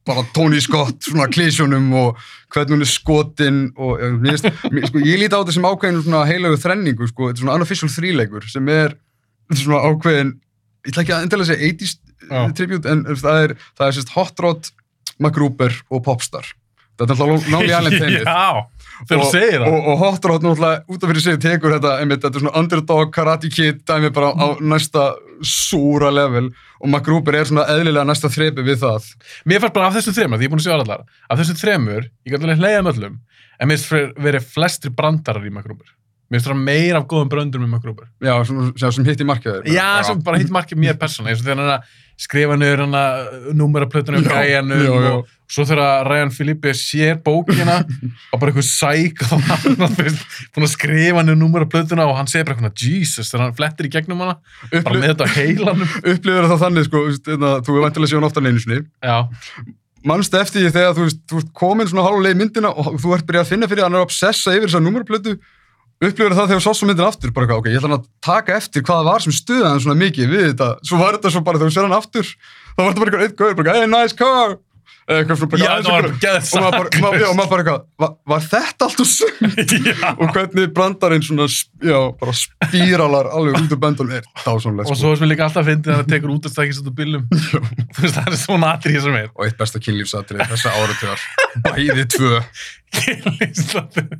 bara 0.08 0.24
Tony 0.32 0.62
Scott, 0.64 1.02
svona 1.04 1.26
klísjónum 1.28 1.90
og 2.00 2.16
hvernig 2.54 2.78
hún 2.78 2.86
er 2.86 2.88
skotin 2.88 3.60
og 3.76 4.00
eh, 4.00 4.16
finnst- 4.24 4.48
mér, 4.72 4.88
sko, 4.88 5.04
ég 5.04 5.20
líti 5.20 5.36
á 5.36 5.40
þetta 5.42 5.52
sem 5.58 5.68
ákveðin 5.68 6.00
svona 6.06 6.24
heilögu 6.30 6.62
þrenningu, 6.64 7.10
sko, 7.12 7.28
þetta 7.28 7.42
er 7.42 7.44
svona 7.44 7.58
unofficial 7.60 7.92
þríleikur 7.92 8.48
sem 8.48 8.72
er 8.72 8.96
svona 9.52 9.82
ákveðin 9.84 10.32
ég 10.88 10.94
ætla 10.94 11.04
ekki 11.04 11.12
að 11.18 11.26
endilega 11.28 11.50
segja 11.52 11.72
80s 11.74 11.98
Já. 12.28 12.40
tribute 12.56 12.88
en 12.88 13.04
það 13.20 13.42
er, 13.44 13.52
það 13.76 13.86
er 13.90 13.96
sérst 13.98 14.14
Hot 14.16 14.40
Rod 14.42 14.70
MacGruber 15.18 15.74
og 15.90 16.02
Popstar. 16.06 16.48
Þetta 16.98 17.14
er 17.14 17.18
teimið. 18.02 18.24
Já, 18.26 18.64
þegar 19.06 19.20
þú 19.22 19.40
og, 19.62 19.66
og, 19.68 19.88
og 19.92 20.00
Hot 20.02 20.24
Rod 20.26 20.46
náttúrulega 20.46 20.80
út 20.90 21.04
af 21.04 21.12
fyrir 21.12 21.22
sig 21.22 21.36
tekur 21.42 21.74
þetta, 21.76 21.92
einmitt, 22.02 22.22
þetta 22.24 22.40
er 22.40 22.44
svona 22.44 22.62
underdog 22.62 23.12
karate 23.14 23.50
kid 23.54 23.84
dæmi 23.86 24.10
bara 24.14 24.32
á 24.34 24.46
næsta 24.58 25.04
súra 25.46 26.10
level 26.10 26.48
og 26.82 26.90
MacGruber 26.90 27.38
er 27.38 27.46
svona 27.46 27.68
eðlilega 27.70 28.08
næsta 28.08 28.30
þrepi 28.34 28.64
við 28.66 28.82
það. 28.82 29.06
Mér 29.46 29.62
fannst 29.62 29.76
bara 29.78 29.92
af 29.92 29.98
þessum 29.98 30.16
þremur, 30.18 30.40
því 30.40 30.48
ég 30.48 30.50
er 30.50 30.56
búin 30.56 30.64
að 30.64 30.66
sjá 30.66 30.74
allar, 30.74 31.06
af 31.30 31.38
þessum 31.38 31.60
þremur, 31.62 32.10
ég 32.26 32.34
gæti 32.34 32.48
alveg 32.48 32.64
hleyða 32.64 32.82
með 32.82 32.92
öllum, 32.96 33.14
en 33.58 33.70
mér 33.70 33.86
verið 34.26 34.50
flestri 34.56 34.92
brandarar 34.98 35.46
í 35.46 35.54
MacGruber. 35.54 35.94
Mér 36.28 36.42
finnst 36.42 36.50
það 36.50 36.58
meira 36.66 36.98
af 37.00 37.06
góðum 37.08 37.30
bröndur 37.32 37.62
með 37.62 37.70
MacGruber. 37.72 38.08
já, 38.20 38.34
sem, 38.44 38.58
sem, 38.76 39.06
hitt 39.06 39.22
í 39.22 39.24
markaður 39.24 39.70
Já, 39.72 40.02
sem 40.04 40.18
bara 40.26 40.40
hitt 40.42 40.50
markið 40.52 40.82
mér 40.82 40.98
persóna, 41.00 41.30
eins 41.30 41.40
og 41.40 41.46
þegar 41.46 41.56
hann 41.56 41.70
er 41.70 41.76
að 41.78 41.94
skrifa 42.18 42.56
niður 42.58 42.84
hann 42.84 42.96
að 42.98 43.50
númeraplötunum 43.58 44.24
Já, 44.26 44.30
gæjanum 44.32 44.80
já, 44.82 44.90
já. 44.90 45.10
og 45.14 45.34
svo 45.48 45.64
þegar 45.68 46.08
Ryan 46.10 46.32
Filipe 46.34 46.72
sér 46.76 47.20
bókina 47.24 47.76
og 48.32 48.40
bara 48.40 48.50
eitthvað 48.50 48.66
sæk 48.66 49.22
og 49.28 49.44
hann 49.48 49.84
er 50.02 50.10
að 50.58 50.68
skrifa 50.72 51.22
niður 51.22 51.40
númeraplötuna 51.44 52.08
og 52.10 52.16
hann 52.18 52.30
segir 52.30 52.48
bara 52.48 52.58
eitthvað 52.58 52.82
Jesus 52.82 53.30
þegar 53.30 53.44
hann 53.46 53.58
flettir 53.60 53.88
í 53.88 53.92
gegnum 53.94 54.24
hana, 54.24 54.38
bara 54.74 54.96
með 54.98 55.12
þetta 55.12 55.28
heilanum. 55.36 55.92
upplifir 56.12 56.48
það 56.50 56.64
þannig 56.64 56.88
sko, 56.88 57.04
þú 57.04 57.12
veist, 57.12 57.30
hérna, 57.32 57.52
þú 57.62 57.76
er 57.76 57.86
vantilega 57.86 58.12
síðan 58.12 58.28
ofta 58.30 58.44
sinni 58.48 58.80
Já, 58.82 59.18
mannstu 60.08 60.40
eftir 60.42 60.64
því 60.64 60.74
þegar 60.74 60.98
þú 60.98 61.06
þú 61.30 61.44
komin 61.62 61.90
svona 61.90 62.06
hálfuleið 62.08 62.34
í 62.34 62.40
myndina 62.42 62.74
og 62.74 62.98
þú 62.98 63.14
ert 63.16 63.30
byrjað 63.30 63.46
að 63.46 63.54
finna 63.54 63.70
fyrir 63.70 63.86
hann 63.86 63.98
er 63.98 64.06
obsessa 64.06 64.54
yfir 64.56 64.66
þessa 64.68 64.82
númerplötu 64.82 65.38
upplifir 65.98 66.36
það 66.36 66.52
þegar 66.52 66.62
sást 66.64 66.82
svo 66.82 66.88
myndin 66.88 67.08
aftur 67.08 67.32
bara 67.34 67.48
eitthvað, 67.48 67.62
ok, 67.64 67.68
ég 67.72 67.80
ætla 67.80 67.88
hann 67.90 67.98
að 67.98 68.06
taka 68.24 68.56
eftir 68.60 68.84
hvað 68.86 69.00
það 69.00 69.10
var 69.10 69.24
sem 69.26 69.34
stuði 69.38 69.66
hann 69.66 69.82
svona 69.82 69.98
mikið 70.04 70.32
við 70.34 70.46
þetta. 70.52 70.70
Svo 70.86 71.00
var 71.02 71.18
þetta 71.18 71.34
svo 71.34 71.42
bara 71.48 71.58
þegar 71.60 71.72
þú 71.72 71.76
sér 71.78 71.88
hann 71.88 71.98
aftur 71.98 72.26
þá 72.30 72.78
var 72.78 72.88
þetta 72.88 73.02
bara 73.02 73.10
eitthvað 73.10 73.26
eitt 73.28 73.38
gauður, 73.42 73.60
bara 73.62 73.76
hey, 73.78 73.90
nice 73.90 74.18
car. 74.18 74.58
Eitthvað 75.08 75.38
svona 75.40 76.68
bara 76.68 76.90
og 77.30 77.36
maður 77.38 77.48
bara, 77.48 77.62
eitthvað, 77.62 78.16
var, 78.28 78.42
þetta 78.44 78.84
allt 78.84 79.00
og 79.00 79.08
Já. 79.88 80.10
og 80.12 80.34
hvernig 80.36 80.66
brandarinn 80.76 81.24
svona, 81.24 81.46
já, 81.80 81.96
bara 82.20 82.34
spíralar 82.36 83.30
alveg 83.32 83.56
út 83.56 83.72
úr 83.72 83.80
böndunum. 83.86 84.18
Er 84.18 84.28
dásamlega 84.44 84.92
Og 84.92 85.00
svo 85.00 85.14
sem 85.16 85.24
við 85.24 85.32
líka 85.32 85.46
alltaf 85.48 85.64
fyndið 85.64 85.94
að 85.94 86.02
það 86.02 86.10
tekur 86.12 86.34
út 86.34 86.48
að 86.50 86.60
út 86.82 86.90
úr 86.92 86.96
bílum. 87.00 87.24
Þú 87.96 88.04
veist, 88.04 88.18
það 88.18 88.28
er 88.28 88.38
svona 88.44 88.74
atrið 88.76 89.00
sem 89.06 89.16
er. 89.22 89.30
og 89.32 89.42
eitt 89.48 89.58
besta 89.62 89.80
kynlífsatrið 89.88 90.44
þessa 90.52 90.76
Kynlýsatrið. 92.98 94.12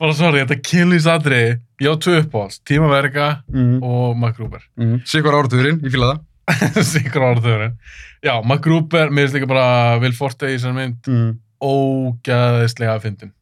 Bara 0.00 0.16
sorry, 0.16 0.40
þetta 0.44 0.56
kynlýsatrið. 0.64 1.58
Ég 1.84 1.92
á 1.92 1.94
tvö 2.00 2.20
uppáhalds. 2.22 2.60
Tímaverka 2.64 3.26
mm. 3.52 3.82
og 3.84 4.16
MacGruber. 4.16 4.62
mm. 4.80 5.02
Sigur 5.08 5.36
áratugurinn, 5.36 5.82
ég 5.84 5.92
fíla 5.92 6.14
það 6.14 6.26
Sigur 6.94 7.26
áraðurinn. 7.28 7.76
Já, 8.24 8.32
MacGruber, 8.44 9.12
mér 9.12 9.28
finnst 9.28 9.36
líka 9.38 9.50
bara 9.50 9.98
Will 10.00 10.16
Forte 10.16 10.48
í 10.48 10.56
þessari 10.56 10.78
mynd 10.78 11.10
mm. 11.12 11.28
ógæðislega 11.60 12.96
fyndin. 13.04 13.34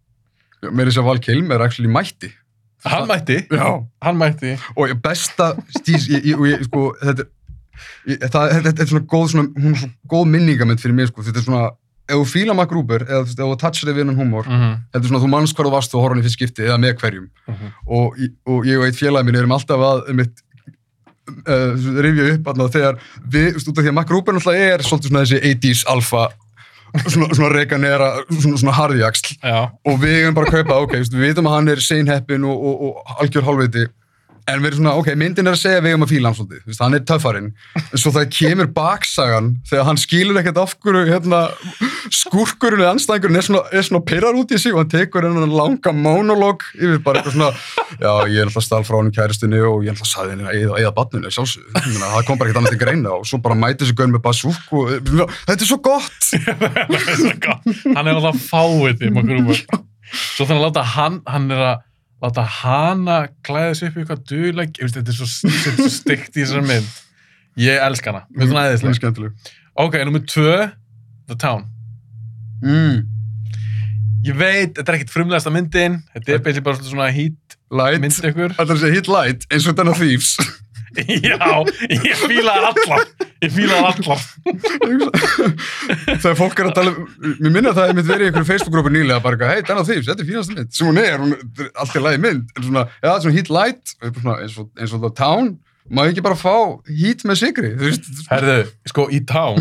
mér 0.69 0.91
þess 0.91 1.01
að 1.01 1.09
Val 1.09 1.23
Kilm 1.23 1.55
er 1.55 1.63
actually 1.65 1.91
mætti 1.91 2.33
Hann 2.87 3.09
mætti, 3.09 3.47
Já. 3.51 3.87
hann 4.03 4.17
mætti. 4.17 4.55
og 4.77 4.89
ég 4.89 5.01
besta 5.03 5.55
stís, 5.75 6.07
ég, 6.09 6.23
ég, 6.31 6.39
og 6.39 6.47
ég, 6.47 6.63
sko, 6.69 6.95
þetta, 7.03 7.25
er- 8.07 8.31
það, 8.31 8.53
þetta, 8.63 8.83
er 8.83 8.91
svona 8.93 9.07
góð, 9.11 9.27
svona, 9.33 9.49
hún 9.59 9.73
er 9.75 9.81
svona 9.81 9.97
góð 10.13 10.29
minningamönd 10.35 10.83
fyrir 10.83 10.95
mig, 10.95 11.09
sko, 11.11 11.25
þetta 11.27 11.41
er 11.43 11.47
svona, 11.47 11.71
ef 12.09 12.17
þú 12.17 12.25
fílar 12.33 12.57
Mac 12.57 12.69
Gruber, 12.71 13.05
eða 13.05 13.21
ef 13.27 13.35
þú 13.37 13.57
touchar 13.61 13.89
þig 13.91 13.95
við 13.97 14.03
hennan 14.05 14.17
humor, 14.19 14.45
Mm 14.49 14.59
-hmm. 14.61 14.75
er 15.05 15.09
svona, 15.09 15.21
þú 15.25 15.29
manns 15.29 15.53
þú 15.55 15.71
varst 15.71 15.93
þú 15.93 16.01
horfði 16.03 16.15
hann 16.15 16.23
í 16.23 16.27
fyrst 16.27 16.39
skipti, 16.39 16.63
eða 16.65 16.79
með 16.81 16.95
hverjum, 17.01 17.29
og, 17.87 18.17
ég- 18.19 18.35
og 18.47 18.65
ég 18.67 18.79
og 18.81 18.85
eitt 18.87 18.97
félagi 19.03 19.25
minn 19.25 19.37
erum 19.37 19.53
alltaf 19.53 19.81
að, 19.81 20.11
um 20.11 20.21
eitt, 20.21 20.37
uh, 21.49 22.03
rifja 22.03 22.35
upp, 22.35 22.47
alveg, 22.49 22.71
þegar 22.73 22.99
við, 23.29 23.57
út 23.69 23.79
af 23.79 23.85
því 23.85 23.89
að 23.93 24.07
Gruber 24.09 24.33
náttúrulega 24.35 24.75
er 24.75 24.79
svolítið 24.83 25.09
svona 25.09 25.25
þessi 25.25 25.41
80s 25.53 25.85
alfa, 25.87 26.29
svona, 27.13 27.29
svona 27.35 27.53
reganera, 27.53 28.09
svona, 28.41 28.57
svona 28.57 28.73
harðjaksl, 28.79 29.37
Já. 29.45 29.71
og 29.85 30.01
við 30.01 30.23
erum 30.25 30.35
bara 30.35 30.47
að 30.47 30.53
kaupa, 30.57 30.81
ok, 30.83 30.93
við 31.13 31.27
vitum 31.29 31.47
að 31.47 31.55
hann 31.57 31.69
er 31.69 31.77
seinheppin 31.77 32.45
og, 32.45 32.57
og, 32.57 32.75
og 32.83 32.95
algjör 33.21 33.45
hálfviti 33.45 33.87
en 34.49 34.63
við 34.63 34.71
erum 34.71 34.81
svona, 34.81 34.95
ok, 35.01 35.11
myndin 35.21 35.49
er 35.51 35.57
að 35.57 35.63
segja 35.63 35.83
við 35.85 35.95
erum 35.95 36.07
að 36.07 36.13
fíla 36.13 36.31
hann 36.31 36.39
svolítið, 36.39 36.79
hann 36.81 36.97
er 36.99 37.05
töffarinn 37.09 37.51
en 37.83 38.03
svo 38.03 38.13
það 38.15 38.31
kemur 38.39 38.71
baksagan 38.77 39.51
þegar 39.69 39.89
hann 39.89 40.01
skilur 40.01 40.41
ekkert 40.41 40.61
af 40.63 40.75
hverju 40.83 41.05
hérna, 41.09 41.41
skúrkurinn 42.15 42.85
eða 42.85 42.95
anstæðingurinn 42.97 43.41
er 43.41 43.49
svona, 43.49 43.63
er 43.73 43.87
svona 43.89 44.05
pyrrar 44.09 44.39
út 44.41 44.55
í 44.55 44.61
sig 44.61 44.75
og 44.75 44.83
hann 44.83 44.93
tekur 44.95 45.29
hennan 45.29 45.55
langa 45.55 45.95
monolog 45.97 46.65
yfir 46.79 47.03
bara 47.05 47.23
eitthvað 47.23 47.37
svona 47.37 47.51
já, 47.99 48.13
ég 48.33 48.41
er 48.41 48.49
alltaf 48.49 48.67
stál 48.67 48.87
frá 48.89 48.99
hann 48.99 49.13
í 49.13 49.17
kæristinni 49.17 49.63
og 49.63 49.85
ég 49.85 49.93
er 49.93 49.97
alltaf 49.97 50.13
saði 50.13 50.37
henni 50.37 50.49
að 50.49 50.81
eða, 50.81 50.95
batninu, 50.97 51.33
sjálfsög 51.35 51.77
það 51.99 52.25
kom 52.29 52.41
bara 52.41 52.51
ekkert 52.51 52.63
annað 52.63 52.77
til 52.77 52.83
greina 52.85 53.17
og 53.19 53.29
svo 53.29 53.43
bara 53.45 53.59
mæti 53.59 53.85
þessi 53.85 53.99
gaun 53.99 54.15
með 54.17 54.25
basúk 54.25 54.73
og 54.73 54.95
þetta 55.45 55.59
er 55.59 55.69
svo 55.69 55.81
gott 55.85 56.29
Það 56.89 57.13
er 57.13 57.21
svo 57.21 57.35
gott. 57.43 57.69
hann 57.97 58.09
er 58.09 58.17
alltaf 58.19 58.41
fáið. 58.49 59.05
Svo 60.09 60.47
þannig 60.49 60.63
að 60.63 60.65
láta 60.65 60.85
hann, 60.95 61.21
hann 61.29 61.51
er 61.53 61.65
að 61.73 61.85
láta 62.23 62.43
hana 62.61 63.19
klæða 63.47 63.75
sig 63.79 63.91
upp 63.91 63.99
í 63.99 64.03
eitthvað 64.05 64.25
duðleg, 64.31 64.73
þetta 64.81 65.13
er 65.13 65.19
svo, 65.19 65.29
þetta 65.53 65.71
er 65.75 65.79
svo 65.83 65.93
stygt 65.99 66.33
í 66.35 66.43
þessari 66.43 66.67
mynd. 66.69 66.97
Ég 67.59 67.83
elska 67.83 68.13
hana. 68.13 68.25
Mér 68.31 68.45
finnst 68.45 68.53
hún 68.55 68.59
Það 68.59 68.67
er 68.69 68.75
æðislega. 68.75 68.99
skemmtileg 69.01 69.55
Ok, 69.79 69.95
nummið 70.09 70.27
tvö, 70.33 70.57
The 71.31 71.37
Town. 71.39 71.65
mm. 72.65 72.99
Ég 74.27 74.35
veit, 74.35 74.73
þetta 74.75 74.91
er 74.91 74.97
ekkert 74.99 75.13
frumlegasta 75.15 75.51
myndin, 75.55 76.01
þetta 76.15 76.33
er 76.35 76.41
basically 76.43 76.67
bara 76.67 76.83
svona 76.83 77.07
heat 77.15 77.55
Light 77.71 78.01
mynd 78.01 78.17
ykkur. 78.33 78.55
Þetta 78.57 78.65
er 78.73 78.79
að 78.79 78.81
segja 78.83 78.97
hit 78.97 79.09
light 79.13 79.45
eins 79.53 79.67
og 79.69 79.75
þetta 79.77 79.85
Thieves 79.99 80.31
Já, 81.29 81.51
ég 81.93 82.17
fílaði 82.23 82.69
allar. 82.71 83.05
Ég 83.45 83.53
fílaði 83.55 83.91
allar. 83.93 84.23
Þegar 86.09 86.39
fólk 86.39 86.63
er 86.63 86.71
að 86.71 86.77
tala 86.79 86.95
um 86.95 87.09
Mér 87.39 87.53
minna 87.55 87.73
það 87.75 87.83
að 87.85 87.91
ég 87.91 87.97
mitt 87.99 88.09
verið 88.09 88.25
í 88.25 88.29
einhverju 88.31 88.49
Facebook-grúpu 88.49 88.93
nýlega 88.93 89.23
bara 89.23 89.37
eitthvað, 89.37 89.53
hei, 89.55 89.65
Dana 89.69 89.85
Thieves, 89.87 90.09
þetta 90.09 90.25
er 90.25 90.29
fínasta 90.29 90.57
mynd 90.57 90.75
sem 90.75 90.89
hún 90.89 91.01
er, 91.03 91.17
hún 91.23 91.35
er 91.37 91.71
alltaf 91.83 92.05
lagi 92.05 92.21
mynd 92.23 92.53
en 92.55 92.67
svona, 92.67 92.85
já, 93.03 93.09
er 93.13 93.23
svona 93.25 93.37
hit 93.37 93.51
light 93.53 93.95
og 93.99 94.19
eins, 94.35 94.57
og, 94.61 94.71
eins 94.79 94.95
og 94.97 95.05
The 95.05 95.13
Town 95.19 95.51
má 95.95 96.05
ekki 96.09 96.25
bara 96.25 96.39
fá 96.39 96.55
hít 96.89 97.25
með 97.29 97.41
sigri 97.43 97.73
þú 97.79 97.93
Herðu, 98.31 98.57
sko, 98.93 99.07
í 99.15 99.23
Town, 99.29 99.61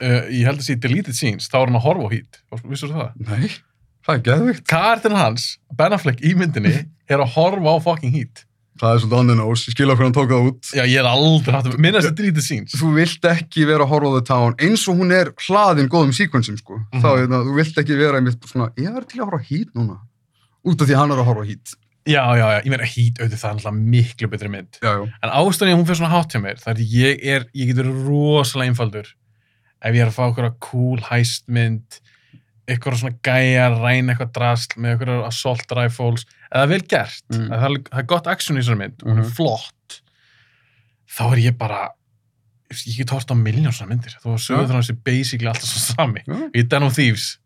uh, 0.00 0.20
ég 0.32 0.46
held 0.48 0.62
að 0.62 0.66
sé 0.66 0.78
deleted 0.80 1.16
scenes, 1.18 1.50
þá 1.50 1.60
er 1.62 1.66
hann 1.70 1.80
að 1.80 1.86
horfa 1.86 2.08
á 2.08 2.14
heat. 2.14 2.40
Vissur 2.66 2.94
það? 2.94 3.10
nei, 3.30 3.50
það 4.06 4.14
er 4.16 4.24
geðvikt 4.30 4.68
Karakterin 4.70 5.20
hans, 5.20 5.50
Ben 5.76 5.96
Affleck 5.96 6.22
í 6.26 6.34
myndinni, 6.38 6.74
er 7.10 7.22
að 7.22 7.34
horfa 7.36 7.76
á 7.76 7.78
fucking 7.86 8.14
heat. 8.16 8.44
Það 8.80 8.94
er 8.94 9.02
svolítið 9.02 9.18
on 9.20 9.30
the 9.30 9.36
nose, 9.38 9.66
ég 9.68 9.74
skilja 9.76 9.94
hvernig 9.96 10.08
hann 10.08 10.16
tók 10.16 10.30
það 10.32 10.46
út 10.50 10.70
Já, 10.78 10.82
ég 10.88 10.96
hef 11.00 11.10
aldrei 11.10 11.54
haft 11.56 11.68
að 11.70 11.78
minnast 11.84 12.08
að 12.10 12.16
deleted 12.20 12.46
scenes. 12.46 12.76
þú 12.80 12.92
vilt 12.96 13.28
ekki 13.30 13.66
vera 13.68 13.84
að 13.84 13.92
horfa 13.92 14.08
á 14.08 14.14
The 14.16 14.24
Town 14.30 14.54
eins 14.66 14.86
og 14.88 14.96
hún 15.02 15.12
er 15.16 15.32
hlaðin 15.46 15.90
góðum 15.92 16.14
sequensum 16.16 16.56
sko. 16.60 16.80
Mhm. 16.92 17.02
þá, 17.04 17.08
hérna, 17.20 17.42
þú 17.44 17.54
vilt 17.60 17.78
ekki 17.84 17.98
vera 18.00 18.18
einmitt 18.20 18.48
svona, 18.48 18.70
ég 18.80 18.96
er 18.96 19.04
til 19.04 19.20
að 19.20 19.28
horfa 19.28 19.44
hít 19.50 19.70
núna 19.76 19.98
út 20.64 20.80
af 20.80 20.88
því 20.88 20.94
að 20.96 21.00
hann 21.04 21.12
er 21.16 21.22
að 21.22 21.30
horfa 21.30 21.46
hít 21.52 21.76
Já, 22.08 22.24
já, 22.32 22.46
já, 22.48 22.60
ég 22.64 22.70
meina 22.72 22.86
heat 22.88 23.18
auðvitað 23.20 23.40
það 23.42 23.50
er 23.50 23.56
alltaf 23.60 23.74
miklu 23.76 24.28
betri 24.32 24.48
mynd. 24.48 24.78
já, 24.80 24.88
já, 24.96 25.02
En 25.22 25.30
ástæðan 25.36 25.68
ég 25.68 25.74
að 25.76 25.80
hún 25.80 25.86
fyrir 25.90 25.98
svona 26.00 26.14
hátt 26.16 26.32
hjá 26.32 26.40
mér, 26.40 26.56
það 26.62 26.70
er 26.72 26.78
að 26.80 26.94
ég 26.96 27.24
er, 27.34 27.44
ég 27.54 27.68
getur 27.70 27.90
rosalega 28.08 28.70
einfaldur 28.72 29.10
ef 29.84 29.94
ég 29.94 30.00
er 30.00 30.08
að 30.08 30.16
fá 30.16 30.24
okkur 30.30 30.48
cool 30.64 30.98
hæstmynd, 31.10 32.00
eitthvað 32.70 32.98
svona 33.00 33.18
gæja, 33.26 33.68
ræna 33.76 34.14
eitthvað 34.14 34.32
drasl 34.36 34.76
með 34.80 34.94
eitthvað 34.96 35.26
assault 35.26 35.72
rifles, 35.76 36.24
eða 36.54 36.68
vel 36.68 36.80
gert, 36.90 37.22
Mm. 37.32 37.48
að 37.50 37.58
það, 37.60 37.70
er, 37.70 37.82
það 37.90 37.98
er 38.04 38.08
gott 38.14 38.26
action 38.26 38.56
í 38.56 38.60
þessari 38.62 38.78
mynd, 38.78 39.02
og 39.02 39.08
hún 39.10 39.18
er 39.18 39.24
Mhm. 39.26 39.34
flott, 39.36 40.00
þá 41.10 41.22
er 41.32 41.38
ég 41.50 41.58
bara, 41.58 41.90
ég 42.70 42.96
get 42.96 43.10
hort 43.10 43.30
á 43.30 43.34
miljón 43.34 43.72
svona 43.74 43.90
myndir, 43.94 44.14
þú 44.22 44.30
var 44.34 44.38
sögur 44.38 44.62
Já. 44.62 44.66
þannig 44.68 44.80
að 44.80 44.86
þessi 44.88 45.04
basically 45.04 45.48
alltaf 45.48 45.68
svo 45.70 45.94
sami. 45.94 46.20
já. 46.26 46.50
Í 46.54 46.68
Den 46.68 46.82
of 46.82 46.94
Thieves, 46.94 47.38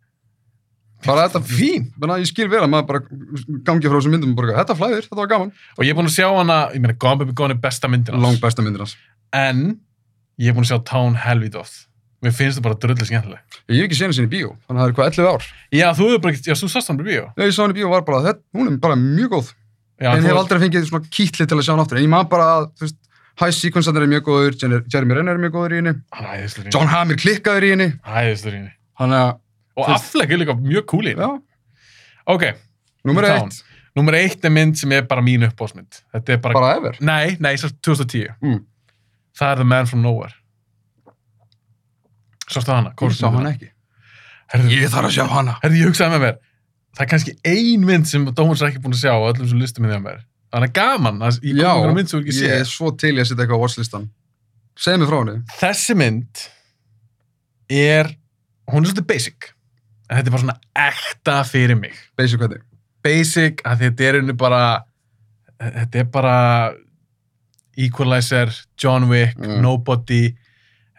bara 1.04 1.28
þetta 1.28 1.42
fín, 1.44 1.90
Menna, 1.98 2.14
ég 2.20 2.26
skil 2.26 2.48
vel 2.48 2.60
að 2.64 2.70
maður 2.72 2.86
bara 2.86 3.00
gangi 3.64 3.88
frá 3.88 3.98
þessum 4.00 4.12
myndum 4.14 4.30
og 4.30 4.36
bara, 4.36 4.64
þetta 4.64 4.76
flæðir, 4.78 5.02
þetta 5.08 5.16
var 5.16 5.26
gaman 5.28 5.52
og 5.78 5.84
ég 5.84 5.90
er 5.90 5.94
búin 5.98 6.08
að 6.08 6.16
sjá 6.16 6.28
hana, 6.36 6.70
ég 6.72 6.80
meina 6.80 6.94
Gone 6.98 7.18
Baby 7.18 7.32
Gone 7.32 7.50
er 7.52 7.60
besta 7.60 7.88
myndin 7.88 8.14
hans. 8.14 8.22
lang 8.22 8.36
besta 8.40 8.62
myndir 8.64 8.78
hans 8.84 8.96
en 9.32 9.80
ég 10.40 10.48
er 10.48 10.54
búin 10.54 10.64
að 10.64 10.72
sjá 10.72 10.84
Town 10.84 11.14
helvít 11.16 11.54
oft 11.56 11.86
mér 12.24 12.34
finnst 12.34 12.58
það 12.58 12.64
bara 12.66 12.78
drullu 12.82 13.06
skemmtileg. 13.08 13.40
Ég 13.68 13.78
hef 13.80 13.86
ekki 13.88 13.98
séð 13.98 14.06
henni 14.08 14.16
sinni 14.18 14.30
í 14.30 14.34
bíó, 14.34 14.50
þannig 14.66 14.80
að 14.80 14.84
það 14.84 14.90
er 14.90 14.96
hvað 14.98 15.10
11 15.12 15.30
ár? 15.34 15.46
Já, 15.78 15.86
þú 15.98 16.08
hefur 16.08 16.22
bara 16.24 16.32
ekki, 16.34 16.44
já, 16.50 16.56
þú 16.60 16.70
sást 16.72 16.90
hann 16.90 17.00
í 17.00 17.06
bíó? 17.08 17.24
Þegar 17.36 17.50
ég 17.50 17.54
sá 17.56 17.62
henni 17.64 17.74
í 17.74 17.78
bíó 17.80 17.90
var 17.94 18.04
bara, 18.08 18.20
þetta, 18.28 18.42
hún 18.58 18.70
er 18.72 18.78
bara 18.84 18.96
mjög 19.00 19.30
góð. 19.34 19.50
Já, 20.02 20.08
en 20.14 20.24
þú 20.24 20.30
hef 20.32 20.40
aldrei 20.42 20.60
fengið 20.64 20.86
svona 20.90 21.10
kýtli 21.14 21.46
til 21.48 21.58
að 21.58 21.64
sjá 21.68 21.72
hann 21.74 21.82
aftur. 21.84 22.00
En 22.00 22.06
ég 22.06 22.12
maður 22.14 22.30
bara 22.34 22.46
að, 22.58 22.66
þú 22.78 22.86
veist, 22.88 22.98
high 23.44 23.54
sequence 23.54 23.90
er 23.94 24.06
mjög 24.14 24.24
góður, 24.28 24.56
Jer- 24.62 24.84
Jeremy 24.94 25.14
Renner 25.20 25.38
er 25.38 25.42
mjög 25.44 25.54
góður 25.58 25.74
í 25.74 25.80
henni. 25.80 25.94
Hann 26.14 26.26
er 26.28 26.40
æðislegur 26.42 26.68
í 26.68 26.74
John 26.74 26.90
Hamm 26.92 27.10
er 27.14 27.20
klikkaður 27.22 27.66
í 27.68 27.70
henni. 27.74 27.88
Henni 28.04 28.28
æðislegur 28.32 28.54
í 28.54 28.60
henni. 28.60 28.74
Þannig 29.00 29.22
að, 29.24 29.32
og 29.78 29.88
Affleck 29.94 30.30
er 30.34 30.38
líka 30.42 30.56
mjög 30.58 30.86
cool 30.92 31.04
í 31.08 31.14
henni. 31.14 31.24
Já, 31.24 31.42
ok, 32.34 32.44
Town. 33.04 33.48
eitt. 33.50 33.62
nummer 33.94 34.14
eitt 34.18 34.44
er 34.44 34.50
mynd 34.50 34.78
sem 34.78 34.92
er 34.96 35.02
bara 35.06 35.22
mín 35.22 35.44
uppbóðsmynd 35.46 36.00
þetta 36.14 36.32
er 36.34 36.38
bara, 36.42 36.54
bara 36.58 36.76
ever? 36.78 36.96
Nei, 37.00 37.36
nei, 37.38 37.54
svo 37.60 37.68
2010 37.84 38.32
Mm. 38.42 38.64
það 39.38 39.50
er 39.52 39.56
The 39.60 39.64
Man 39.64 39.86
From 39.86 40.02
Nowhere 40.02 40.32
sástu 42.49 42.74
hana? 42.74 42.95
ég 43.01 43.16
sá 43.16 43.28
hann 43.30 43.51
ekki. 43.53 43.70
Herðu, 44.53 44.74
ég 44.74 44.90
þarf 44.92 45.09
að 45.09 45.16
sjá 45.16 45.24
hana. 45.30 45.57
Herðu, 45.62 45.80
ég 45.80 45.90
hugsaði 45.92 46.16
með 46.16 46.26
mér 46.26 46.42
það 46.95 47.05
er 47.05 47.11
kannski 47.11 47.34
ein 47.51 47.86
mynd 47.86 48.09
sem 48.09 48.26
Dómars 48.30 48.62
er 48.62 48.70
ekki 48.70 48.82
búin 48.84 48.95
að 48.95 49.03
sjá 49.03 49.12
á 49.14 49.26
öllum 49.26 49.49
sem 49.51 49.62
listum 49.62 49.86
með 49.86 50.03
mér. 50.05 50.20
Þannig 50.55 50.70
að 50.70 50.76
gaman, 50.78 51.22
að 51.26 51.38
ég 51.42 51.57
kom 51.57 51.64
já, 51.64 51.70
einhverja 51.72 51.97
mynd 51.97 52.11
sem 52.11 52.16
þú 52.16 52.22
ekki 52.22 52.34
ég 52.34 52.38
séð. 52.38 52.55
er 52.61 52.68
svo 52.70 52.90
til 52.95 53.11
ég 53.11 53.24
að 53.24 53.30
setja 53.30 53.42
eitthvað 53.42 53.59
á 53.59 53.62
watchlistan. 53.64 54.05
Segð 54.84 55.01
mér 55.01 55.11
frá 55.11 55.18
henni. 55.18 55.34
Þessi 55.59 55.97
mynd 55.99 56.45
er 57.74 58.12
hún 58.70 58.84
er 58.84 58.92
svolítið 58.92 59.09
basic 59.11 59.49
en 60.05 60.20
þetta 60.20 60.28
er 60.28 60.36
bara 60.36 60.45
svona 60.45 60.57
ekta 60.84 61.36
fyrir 61.49 61.80
mig. 61.80 61.99
Basic 62.18 62.42
hvernig? 62.42 62.62
Basic 63.05 63.64
að 63.66 63.84
þetta 63.88 64.07
er 64.07 64.20
einu 64.20 64.36
bara 64.38 64.62
þetta 65.59 66.03
er 66.05 66.11
bara 66.14 66.38
Equalizer, 67.74 68.53
John 68.78 69.09
Wick 69.11 69.34
Mm. 69.40 69.59
Nobody 69.64 70.28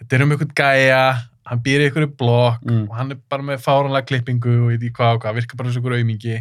þetta 0.02 0.18
er 0.18 0.26
um 0.26 0.36
einhvern 0.36 0.52
gæja 0.58 1.04
hann 1.46 1.60
býr 1.66 1.84
í 1.84 1.90
einhverju 1.90 2.12
blokk 2.18 2.62
Mm. 2.66 2.86
og 2.90 2.96
hann 2.98 3.12
er 3.14 3.20
bara 3.30 3.44
með 3.44 3.62
fáranlega 3.62 4.08
klippingu 4.10 4.54
og 4.64 4.70
veit 4.72 4.82
ég 4.88 4.94
hvað 4.98 5.16
og 5.16 5.22
hvað, 5.24 5.36
virkar 5.40 5.58
bara 5.60 5.70
eins 5.70 5.78
og 5.78 5.84
einhver 5.84 5.98
aumingi. 6.00 6.38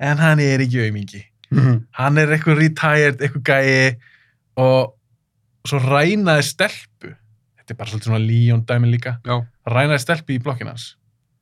En 0.00 0.16
hann 0.18 0.40
er 0.40 0.58
ekki 0.64 0.86
aumingi. 0.86 1.24
Hann 1.98 2.18
er 2.18 2.26
eitthvað 2.36 2.60
retired, 2.62 3.20
eitthvað 3.20 3.42
gæi 3.42 3.96
og 4.56 4.94
svo 5.68 5.78
rænaði 5.82 6.46
stelpu. 6.46 7.10
Þetta 7.58 7.74
er 7.74 7.76
bara 7.76 7.90
svolítið 7.90 8.08
svona 8.08 8.22
Leon 8.24 8.62
dæmi 8.64 8.90
líka. 8.94 9.18
Já. 9.26 9.36
Rænaði 9.68 10.00
stelpu 10.06 10.36
í 10.38 10.40
blokkinn 10.42 10.70
hans. 10.72 10.94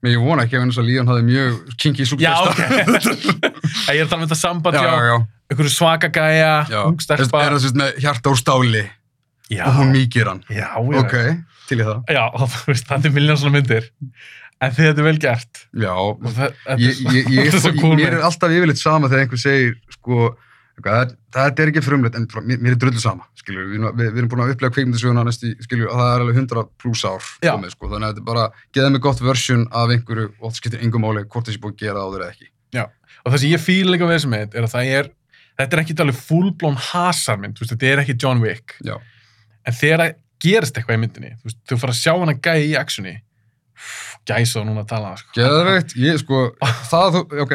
Ég 0.07 0.19
vona 0.23 0.45
ekki 0.47 0.59
og 0.79 0.85
Líón 0.87 1.09
hafði 1.11 1.25
mjög 1.27 1.55
kinky 1.77 2.05
Já, 2.07 2.07
superstar. 2.07 2.53
ok. 2.55 3.55
ég 3.95 3.99
er 3.99 4.05
að 4.05 4.11
tala 4.11 4.23
um 4.23 4.29
þetta 4.29 4.39
samband 4.39 4.77
einhverju 5.51 5.73
svaka 5.75 6.09
gæja, 6.15 6.51
ung 6.87 6.99
stelpa. 7.03 7.41
Er 7.47 7.57
það 7.59 7.75
með 7.81 7.99
hjarta 8.05 8.31
úr 8.31 8.39
stáli? 8.39 8.85
Já, 9.51 9.65
og 9.67 9.79
hún 9.81 9.91
mýkir 9.95 10.29
hann? 10.29 10.43
já, 10.53 10.69
já, 10.77 10.99
Ok, 11.03 11.15
til 11.69 11.81
í 11.83 11.87
það. 11.87 12.03
já, 12.13 12.25
þetta 12.91 13.01
er 13.05 13.15
miljón 13.15 13.41
svona 13.41 13.57
myndir 13.59 13.89
en 14.59 14.75
þið 14.75 14.89
þetta 14.89 15.03
er 15.03 15.07
vel 15.07 15.23
gert 15.23 15.63
Já, 15.85 15.95
það, 16.35 16.59
ég, 16.83 17.01
ég, 17.15 17.31
ég, 17.39 17.57
er 17.59 17.79
cool 17.79 17.97
mér 17.99 18.19
er 18.19 18.27
alltaf 18.27 18.55
yfirleitt 18.55 18.81
sama 18.83 19.11
þegar 19.11 19.25
einhver 19.27 19.43
segir, 19.43 19.75
sko, 19.95 20.31
það, 20.83 21.15
það 21.37 21.63
er 21.65 21.73
ekki 21.73 21.85
frumleitt, 21.87 22.19
en 22.19 22.27
mér, 22.49 22.73
er 22.75 22.79
drullu 22.83 23.03
sama, 23.03 23.29
skilju, 23.39 23.67
við, 23.71 23.87
við, 23.89 24.11
við 24.13 24.21
erum 24.23 24.33
búin 24.33 24.45
að 24.47 24.55
upplega 24.57 24.75
kveikmyndasöguna 24.77 25.27
næstu, 25.29 25.53
skilju, 25.67 25.91
og 25.93 26.01
það 26.01 26.11
er 26.15 26.25
alveg 26.25 26.41
100 26.43 26.69
pluss 26.83 27.05
ár 27.07 27.29
Já. 27.45 27.53
komið, 27.53 27.75
sko, 27.77 27.93
þannig 27.93 28.09
að 28.09 28.15
þetta 28.17 28.25
er 28.25 28.29
bara, 28.33 28.47
geða 28.79 28.95
mig 28.95 29.05
gott 29.07 29.23
version 29.23 29.67
af 29.71 29.95
einhverju 29.95 30.31
og 30.33 30.49
það 30.49 30.59
skiptir 30.63 30.85
engum 30.87 31.07
máli 31.07 31.27
hvort 31.27 31.51
þessi 31.51 31.63
búið 31.63 31.77
að 31.77 31.85
gera 31.85 32.07
áður 32.09 32.25
eða 32.27 32.35
ekki. 32.35 32.51
og 33.25 33.33
það 33.33 33.41
sem 33.43 33.53
ég 33.53 33.63
fíla 33.63 33.93
líka 33.95 34.07
við 34.09 34.15
þessu 34.19 34.31
mynd 34.33 34.55
er 34.57 34.67
að 34.67 34.75
það 34.75 34.91
er 34.99 35.09
þetta 35.59 35.77
er 35.77 35.83
ekki 35.83 35.97
alveg 36.05 36.19
fullblón 36.23 36.79
hasarmynd 36.89 37.61
þetta 37.61 37.89
er 37.91 38.03
ekki 38.05 38.17
John 38.23 38.43
Wick 38.45 38.77
Já. 38.87 38.95
en 39.67 39.77
þegar 39.77 40.05
það 40.05 40.19
gerist 40.43 40.79
eitthvað 40.79 40.99
í 40.99 41.03
myndinni. 41.05 41.35
Þú 41.41 41.51
veist, 41.51 41.61
þú 41.69 41.81
fara 41.83 41.95
að 41.95 42.01
sjá 42.01 42.13
hana 42.15 42.37
gæja 42.39 42.65
í 42.65 42.75
actioni. 42.81 43.15
Gæsa 44.29 44.61
og 44.63 44.67
núna 44.69 44.83
að 44.85 44.91
tala 44.91 45.15
sko. 45.19 45.31
Geðveikt, 45.39 45.95
ég, 46.03 46.19
sko, 46.21 46.43
það, 46.91 47.15
þú, 47.15 47.23
ok, 47.45 47.55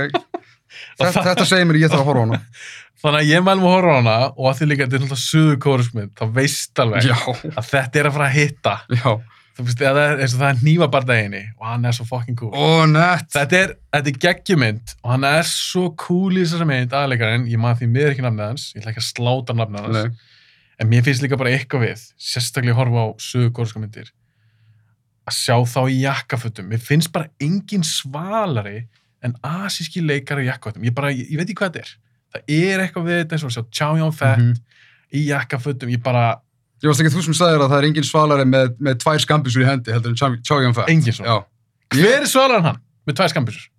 þetta, 1.02 1.26
þetta 1.28 1.50
segir 1.50 1.68
mér 1.70 1.84
ég 1.84 1.94
þarf 1.94 2.02
að 2.06 2.10
horfa 2.10 2.24
á 2.24 2.26
hana. 2.26 2.42
þannig 3.04 3.20
að 3.20 3.30
ég 3.34 3.44
mælum 3.44 3.68
að 3.68 3.76
horfa 3.76 3.94
á 3.94 3.98
hana 4.00 4.18
og 4.32 4.50
að 4.50 4.58
því 4.60 4.70
líka 4.70 4.86
þetta 4.86 4.96
er 4.96 5.04
náttúrulega 5.04 5.28
suðu 5.28 5.56
kórusmynd 5.66 6.12
þá 6.16 6.26
veist 6.38 6.82
alveg 6.84 7.08
Já, 7.10 7.16
að 7.52 7.70
þetta 7.70 8.00
er 8.00 8.10
að 8.10 8.18
fara 8.18 8.28
að 8.30 8.38
hitta. 8.38 8.76
Já, 8.96 9.10
þú 9.58 9.66
veist, 9.68 9.82
það 9.82 10.00
er 10.04 10.24
eins 10.24 10.36
og 10.36 10.44
það 10.44 10.54
er 10.54 10.62
nývabardaginni 10.70 11.42
og 11.58 11.66
hann 11.68 11.90
er 11.90 11.98
svo 11.98 12.08
fucking 12.08 12.40
cool. 12.40 12.54
Nett. 12.94 13.28
þetta 13.36 13.60
er, 13.60 13.74
er 14.00 14.14
geggjumynd 14.26 14.96
og 15.02 15.12
hann 15.14 15.28
er 15.28 15.50
svo 15.50 15.90
cool 16.00 16.32
í 16.38 16.46
þessari 16.46 16.70
mynd 16.72 16.96
aðleikarinn, 17.02 17.50
ég 17.52 17.62
maður 17.62 17.84
því 17.84 17.90
miður 17.98 18.16
ekki 18.16 18.26
nafnið 18.26 18.48
hans. 18.48 18.70
Ég 18.72 18.82
ætla 18.82 18.96
ekki 18.96 19.04
að 19.04 19.10
sláta 19.10 19.58
nafnið 19.60 19.90
hans. 19.90 20.00
Nei. 20.00 20.32
En 20.84 20.92
mér 20.92 21.06
finnst 21.06 21.24
líka 21.24 21.40
bara 21.40 21.54
eitthvað 21.56 21.86
við 21.88 22.04
sérstaklega 22.20 22.76
horfa 22.78 23.06
á 23.08 23.08
sögurgóðska 23.24 23.82
myndir 23.82 24.12
að 25.30 25.38
sjá 25.40 25.56
þá 25.74 25.80
í 25.88 25.98
jakkafutum 26.04 26.68
mér 26.72 26.82
finnst 26.84 27.12
bara 27.16 27.30
engin 27.44 27.86
svalari 27.88 28.82
en 29.24 29.36
asíski 29.48 30.04
leikar 30.04 30.42
í 30.44 30.50
jakkafutum 30.50 30.84
ég 30.90 30.96
bara, 30.98 31.14
ég, 31.16 31.30
ég 31.32 31.40
veit 31.40 31.48
ekki 31.48 31.60
hvað 31.62 31.78
þetta 31.78 31.84
er 31.86 31.94
það 32.34 32.56
er 32.60 32.84
eitthvað 32.88 33.08
við 33.08 33.20
þetta 33.22 33.38
eins 33.38 33.46
og 33.48 33.52
að 33.52 33.56
sjá 33.56 33.64
Chow 33.80 34.00
Yun 34.02 34.16
Fat 34.18 34.40
Mhm. 34.42 34.56
í 35.14 35.22
jakkafutum, 35.30 35.90
ég 35.94 36.02
bara 36.04 36.26
Ég 36.84 36.90
varst 36.90 37.00
ekki 37.00 37.14
þú 37.16 37.22
sem 37.24 37.36
sagðir 37.38 37.62
að 37.64 37.70
það 37.72 37.78
er 37.80 37.86
engin 37.88 38.04
svalari 38.04 38.44
með, 38.44 38.72
með 38.84 38.96
tvær 39.00 39.20
skambisur 39.24 39.62
í 39.64 39.68
hendi 39.70 39.94
heldur 39.96 40.12
en 40.12 40.40
Chow 40.44 40.74
Fat. 40.76 40.90
Engin 40.92 41.14
svona. 41.16 41.46
Hver 41.94 42.18
er 42.18 42.28
svalaran 42.28 42.66
hann 42.68 42.80
með 43.08 43.16
tvær 43.22 43.30
skambisur? 43.32 43.70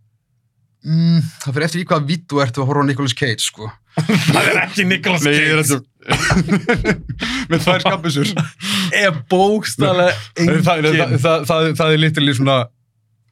Mm, 0.84 1.20
það 1.40 1.54
fyrir 1.56 1.64
eftir 1.68 1.80
í 1.80 1.86
hvaða 1.88 2.06
vitt 2.10 2.24
þú 2.28 2.40
ert 2.44 2.58
að 2.60 2.66
horfa 2.68 2.82
á 2.84 2.88
Nicolas 2.90 3.14
Cage, 3.16 3.40
sko. 3.40 3.70
það 3.96 4.48
er 4.50 4.58
ekki 4.66 4.84
Nicolas 4.90 5.22
Nei, 5.24 5.32
ég 5.32 5.52
er 5.54 5.62
Cage 5.62 5.78
með 7.50 7.62
tvær 7.64 7.84
skambisur. 7.84 8.32
er 9.00 9.14
bókstaflega 9.32 10.12
það, 10.12 10.42
engin 10.44 10.64
það, 10.66 10.88
það, 10.88 11.14
það, 11.24 11.44
það, 11.48 11.68
það 11.80 11.94
er 11.96 12.02
litilí 12.02 12.34
svona 12.36 12.56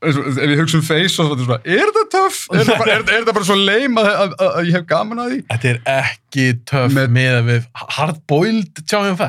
eins 0.02 0.16
og- 0.18 0.30
ef 0.32 0.50
ég 0.50 0.58
hugsa 0.62 0.78
um 0.80 0.86
face 0.86 1.22
og 1.22 1.34
svona, 1.44 1.58
er 1.62 1.84
þetta 1.92 2.04
töff? 2.16 2.38
Er 2.50 2.62
þetta 2.62 2.78
bara, 2.80 2.94
er, 2.96 3.04
er 3.04 3.20
þetta 3.20 3.34
bara 3.36 3.48
svo 3.50 3.58
leim 3.60 4.00
að, 4.00 4.08
að, 4.12 4.32
að, 4.38 4.48
að 4.58 4.70
ég 4.70 4.78
hef 4.78 4.86
gaman 4.90 5.20
að 5.22 5.34
því? 5.34 5.40
Þetta 5.52 5.70
er 5.74 5.82
ekki 5.98 6.46
töff 6.72 6.96
Með- 6.96 7.12
með, 7.18 7.36
hard-boiled 7.98 8.82
Chow 8.90 9.06
Yun 9.10 9.20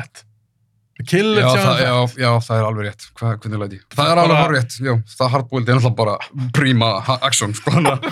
Killer 1.10 1.41
Já, 1.41 1.50
það, 1.58 1.80
já, 1.82 1.94
já, 2.22 2.30
það 2.46 2.60
er 2.60 2.66
alveg 2.68 2.86
rétt. 2.88 3.06
Hvað, 3.18 3.32
hvernig 3.41 3.62
læti? 3.64 3.80
Það 3.96 4.04
er 4.06 4.14
Bara- 4.14 4.24
alveg 4.24 4.38
hár 4.44 4.52
rétt, 4.54 4.76
já. 4.86 4.94
Það 5.18 5.32
hardbúild 5.34 5.70
er 5.70 5.80
náttúrulega 5.80 5.96
bara 5.98 6.18
príma 6.54 6.89
action, 7.26 7.54
sko. 7.58 7.72
Að, 7.82 8.06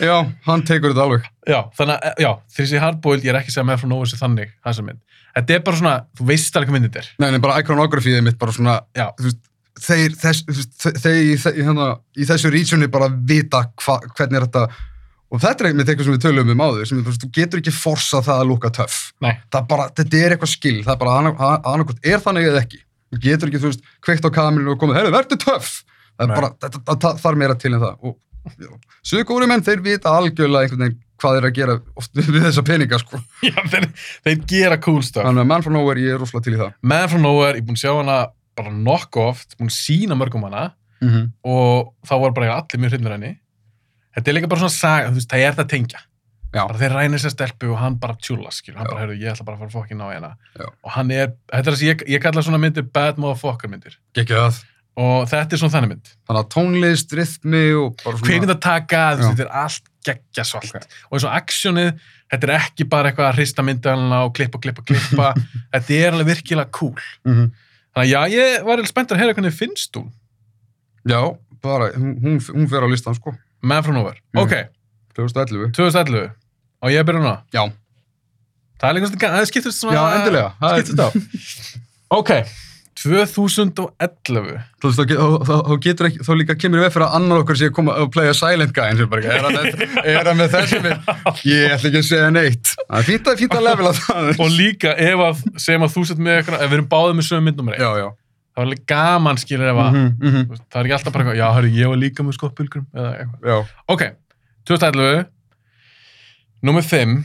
já, 0.00 0.14
hann 0.48 0.62
tekur 0.66 0.94
þetta 0.94 1.04
alveg. 1.04 1.26
Já, 1.46 1.58
þannig 1.76 1.98
að, 2.08 2.22
já, 2.24 2.30
ég 2.58 2.70
sé 2.72 2.80
hard-boiled, 2.82 3.26
ég 3.28 3.34
er 3.34 3.40
ekki 3.42 3.52
að 3.52 3.56
segja 3.58 3.68
með 3.68 3.82
frá 3.82 3.90
Nóvis 3.92 4.16
þannig, 4.18 4.54
þessa 4.64 4.86
mynd. 4.88 5.00
Þetta 5.36 5.54
er 5.58 5.62
bara 5.68 5.76
svona, 5.82 5.94
þú 6.18 6.26
veist 6.32 6.56
alveg 6.56 6.70
hvað 6.72 6.78
myndið 6.80 7.00
er. 7.02 7.10
Nei, 7.22 7.28
nei, 7.36 7.40
bara 7.44 7.58
iconografíið 7.62 8.22
mitt 8.26 8.38
bara 8.40 8.52
svona, 8.56 8.78
Já. 8.96 9.06
þú 9.20 9.28
veist, 9.28 9.42
þeir, 9.82 10.16
þess, 10.24 10.42
þeir 11.04 11.20
í, 11.20 11.36
þe- 11.44 11.54
í, 11.56 11.62
hérna, 11.68 11.86
í 12.16 12.26
þessu 12.28 12.50
regioni 12.52 12.88
bara 12.92 13.08
vita 13.12 13.62
hva, 13.84 13.98
hvernig 14.16 14.40
er 14.40 14.48
þetta, 14.48 14.64
og 15.32 15.40
þetta 15.40 15.64
er 15.64 15.68
einmitt 15.70 15.88
eitthvað 15.88 16.08
sem 16.08 16.16
við 16.16 16.24
tölum 16.26 16.50
um 16.52 16.62
áður, 16.62 16.88
sem 16.88 17.04
þú 17.06 17.28
getur 17.32 17.62
ekki 17.62 17.74
forsað 17.74 18.26
það 18.28 18.42
að 18.42 18.50
lúka 18.50 18.70
töff. 18.76 18.98
Nei. 19.24 19.32
Það 19.52 19.68
bara, 19.70 19.86
þetta 19.98 20.18
er 20.18 20.34
eitthvað 20.34 20.52
skil, 20.52 20.74
það 20.84 20.92
er 20.94 20.98
bara, 21.00 21.14
annarkvæmt, 21.72 22.02
er 22.12 22.24
þannig 22.24 22.48
eða 22.50 22.64
ekki. 22.66 22.82
Þú 23.12 23.20
getur 23.26 23.50
ekki, 23.50 23.62
þú 23.62 23.70
veist, 23.70 23.86
kveikt 24.04 24.28
á 24.28 24.30
kamerinu 24.32 24.74
og 24.74 24.82
komið, 24.82 24.98
herru, 25.00 25.14
verður 25.14 25.40
töff. 25.40 25.72
Það 26.18 26.26
er 26.26 26.34
bara, 26.34 26.52
þetta, 26.64 26.82
það, 26.92 27.22
þarf 27.24 27.40
meira 27.40 27.56
til 27.62 27.72
en 27.72 27.80
það. 27.82 27.96
Og, 28.10 28.18
Suðgóri 29.06 29.46
menn, 29.46 29.62
þeir 29.62 29.82
vita 29.84 30.12
algjörlega 30.18 30.66
einhvern 30.66 30.84
veginn 30.84 31.00
hvað 31.22 31.36
þeir 31.36 31.44
að 31.46 31.56
gera 31.60 31.74
oft 32.00 32.16
við 32.18 32.38
þessa 32.42 32.64
peninga, 32.66 32.98
sko. 32.98 33.20
Já, 33.46 33.56
þeir, 33.70 33.88
þeir 34.26 34.38
gera 34.50 34.78
cool 34.82 35.02
stuff. 35.06 35.24
Þannig 35.28 35.44
að 35.44 35.50
Man 35.52 35.64
from 35.64 35.78
Nowhere, 35.78 36.02
ég 36.02 36.16
er 36.16 36.22
rosalega 36.22 36.48
til 36.48 36.56
í 36.56 36.60
það. 36.60 36.72
Man 36.92 37.08
from 37.12 37.22
Nowhere, 37.22 37.54
ég 37.54 37.62
er 37.62 37.68
búinn 37.68 37.78
að 37.78 37.84
sjá 37.84 37.92
hana 37.94 38.16
bara 38.58 38.72
nokk 38.74 39.18
oft, 39.22 39.54
búinn 39.56 39.70
að 39.70 39.78
sína 39.78 40.18
mörgum 40.18 40.48
hana 40.48 40.72
Mm 41.02 41.08
-hmm. 41.10 41.30
og 41.42 41.94
þá 42.06 42.14
var 42.20 42.32
bara 42.32 42.54
allir 42.54 42.78
mjög 42.78 42.92
hrifnir 42.92 43.12
henni. 43.12 43.38
Þetta 44.16 44.30
er 44.30 44.36
líka 44.38 44.50
bara 44.52 44.64
svona 44.64 44.74
saga, 44.76 45.12
þú 45.12 45.20
veist, 45.20 45.30
það 45.30 45.44
er 45.46 45.54
það 45.56 45.64
að 45.64 45.70
tengja. 45.72 46.02
Já. 46.52 46.66
Bara 46.66 46.80
þeir 46.82 46.94
rænir 46.98 47.22
sér 47.22 47.32
stelpu 47.32 47.70
og 47.72 47.78
hann 47.80 47.94
bara 48.00 48.16
tjúla, 48.20 48.50
skilur. 48.52 48.76
Hann 48.76 48.86
Já. 48.86 48.92
bara, 48.92 49.04
heyrðu, 49.06 49.14
ég 49.22 49.32
ætla 49.32 49.46
bara 49.46 49.56
að 49.56 49.62
fara 49.64 49.72
fokkin 49.72 50.02
á 50.04 50.06
hérna. 50.12 50.34
Já. 50.58 50.66
Og 50.68 50.90
hann 50.98 51.14
er, 51.16 51.30
þetta 51.52 51.72
er 51.72 51.78
sem 51.80 51.88
ég, 51.88 52.04
ég 52.12 52.22
kalla 52.24 52.44
svona 52.44 52.60
myndir 52.60 52.84
bad 52.92 53.20
motherfucker 53.22 53.72
myndir. 53.72 53.96
Gekki 54.18 54.36
það. 54.36 54.58
Og 55.00 55.24
þetta 55.30 55.56
er 55.56 55.62
svona 55.62 55.72
þannig 55.72 55.92
mynd. 55.94 56.10
Þannig 56.28 56.42
að 56.42 56.50
tónlist, 56.52 57.14
rytmi 57.16 57.62
og 57.80 57.94
bara 58.02 58.18
svona... 58.18 58.26
Kveikmynd 58.28 58.52
að 58.52 58.60
taka, 58.66 59.04
þú 59.14 59.22
veist, 59.22 59.30
þetta 59.30 59.46
er 59.46 59.54
allt 59.62 59.88
geggja 60.04 60.44
svalt. 60.44 60.74
Ok. 60.76 60.98
Og 61.08 61.16
eins 61.16 61.26
og 61.28 61.36
aksjónið, 61.38 62.02
þetta 62.34 62.48
er 62.48 62.54
ekki 62.58 62.86
bara 62.92 63.08
eitthvað 63.12 63.28
að 63.30 63.38
hrista 63.38 63.64
myndalina 63.64 64.18
og 64.26 64.34
klippa, 64.36 64.60
klippa, 64.60 64.84
klippa. 64.84 65.30
þetta 65.72 65.96
er 65.96 66.18
alveg 66.18 66.28
virkilega 66.34 66.68
cool. 66.76 67.00
Mm 67.24 67.38
-hmm. 67.38 67.48
Þannig 67.92 68.04
að 68.04 68.12
já, 68.12 68.36
ég 68.36 68.66
var 68.66 68.76
alveg 68.76 68.90
spennt 68.92 69.12
að 69.12 69.22
heyra 69.22 69.36
hvernig 69.36 69.56
finnst 69.56 69.96
þú 69.96 70.04
Já, 71.08 71.36
bara, 71.62 71.90
hún, 71.96 72.14
hún, 72.22 72.38
hún 72.38 72.68
fer 72.68 72.84
á 72.84 72.88
listan, 72.88 73.16
sko. 73.16 73.32
Man 73.62 73.82
from 73.86 73.94
Nowhere. 74.00 74.18
Mhm. 74.34 74.42
Ok, 74.42 74.54
2011. 75.18 75.70
2011. 75.76 76.30
Og 76.82 76.90
ég 76.90 77.04
byrja 77.06 77.20
núna. 77.22 77.36
Já. 77.54 77.62
Það 78.82 78.88
er 78.90 78.96
líka 78.98 79.08
svona, 79.12 79.32
það 79.38 79.48
skiptist 79.52 79.78
svona... 79.78 79.94
Já, 79.94 80.02
endilega. 80.18 80.48
Það 80.60 80.72
er- 80.72 80.82
Skiptist 80.82 81.02
á. 81.02 81.08
ok, 82.18 82.30
2011. 83.02 84.56
Þú 84.82 84.88
veist, 84.90 84.98
þá, 84.98 85.04
ge- 85.10 85.18
þá, 85.18 85.44
þá, 85.46 85.52
þá 85.68 85.74
getur 85.86 86.08
ekki, 86.08 86.24
þá 86.26 86.30
líka 86.40 86.56
kemur 86.58 86.82
við 86.82 86.90
fyrir 86.94 87.06
að 87.06 87.14
annar 87.18 87.42
okkur 87.42 87.58
sé 87.60 87.68
að 87.70 87.74
koma 87.78 87.94
að 87.98 88.08
playa 88.14 88.34
Silent 88.36 88.74
Guy, 88.76 88.84
eins 88.90 89.02
og 89.04 89.10
bara, 89.12 89.22
er 89.36 89.46
hann 89.46 89.56
með, 89.56 89.84
er 90.12 90.28
hann 90.30 90.38
með 90.42 90.50
þessi 90.56 90.80
minn? 90.84 91.04
Ég 91.52 91.74
ætla 91.76 91.90
ekki 91.92 92.00
að 92.02 92.08
segja 92.10 92.30
neitt. 92.34 92.72
Það 92.82 92.98
er 93.00 93.06
fínt 93.08 93.30
að, 93.32 93.38
fínt 93.42 93.56
að 93.58 93.66
levela 93.68 93.92
það. 93.98 94.32
Og 94.42 94.52
líka 94.58 94.94
ef 95.06 95.24
að, 95.28 95.42
segjum 95.66 95.86
að 95.86 95.94
þú 95.96 96.04
sett 96.10 96.22
með 96.26 96.40
eitthvað, 96.40 96.58
ef 96.66 96.72
við 96.72 96.78
erum 96.80 96.90
báðið 96.92 97.16
með 97.20 97.28
sömu 97.30 97.46
myndnúmer 97.48 97.78
Já, 97.82 97.90
já. 98.02 98.08
Það 98.52 98.56
var 98.60 98.66
alveg 98.66 98.86
gaman 98.86 99.36
skilur 99.40 99.68
ef 99.72 99.76
að, 99.80 99.92
Mhm, 99.92 100.08
mhm. 100.20 100.42
þú 100.44 100.48
veist, 100.52 100.64
það 100.70 100.80
er 100.80 100.84
ekki 100.88 100.96
alltaf 100.98 101.12
bara 101.12 101.24
eitthvað, 101.24 101.40
já, 101.40 101.46
hörru, 101.56 101.70
ég 101.72 101.88
var 101.88 101.96
líka 101.96 102.22
með 102.26 102.36
skottbylgrum, 102.38 102.86
eða 102.94 103.12
eitthvað. 103.18 103.68
Ok, 103.88 104.02
2011, 104.68 105.26
nummer 106.62 106.82
5, 106.82 107.24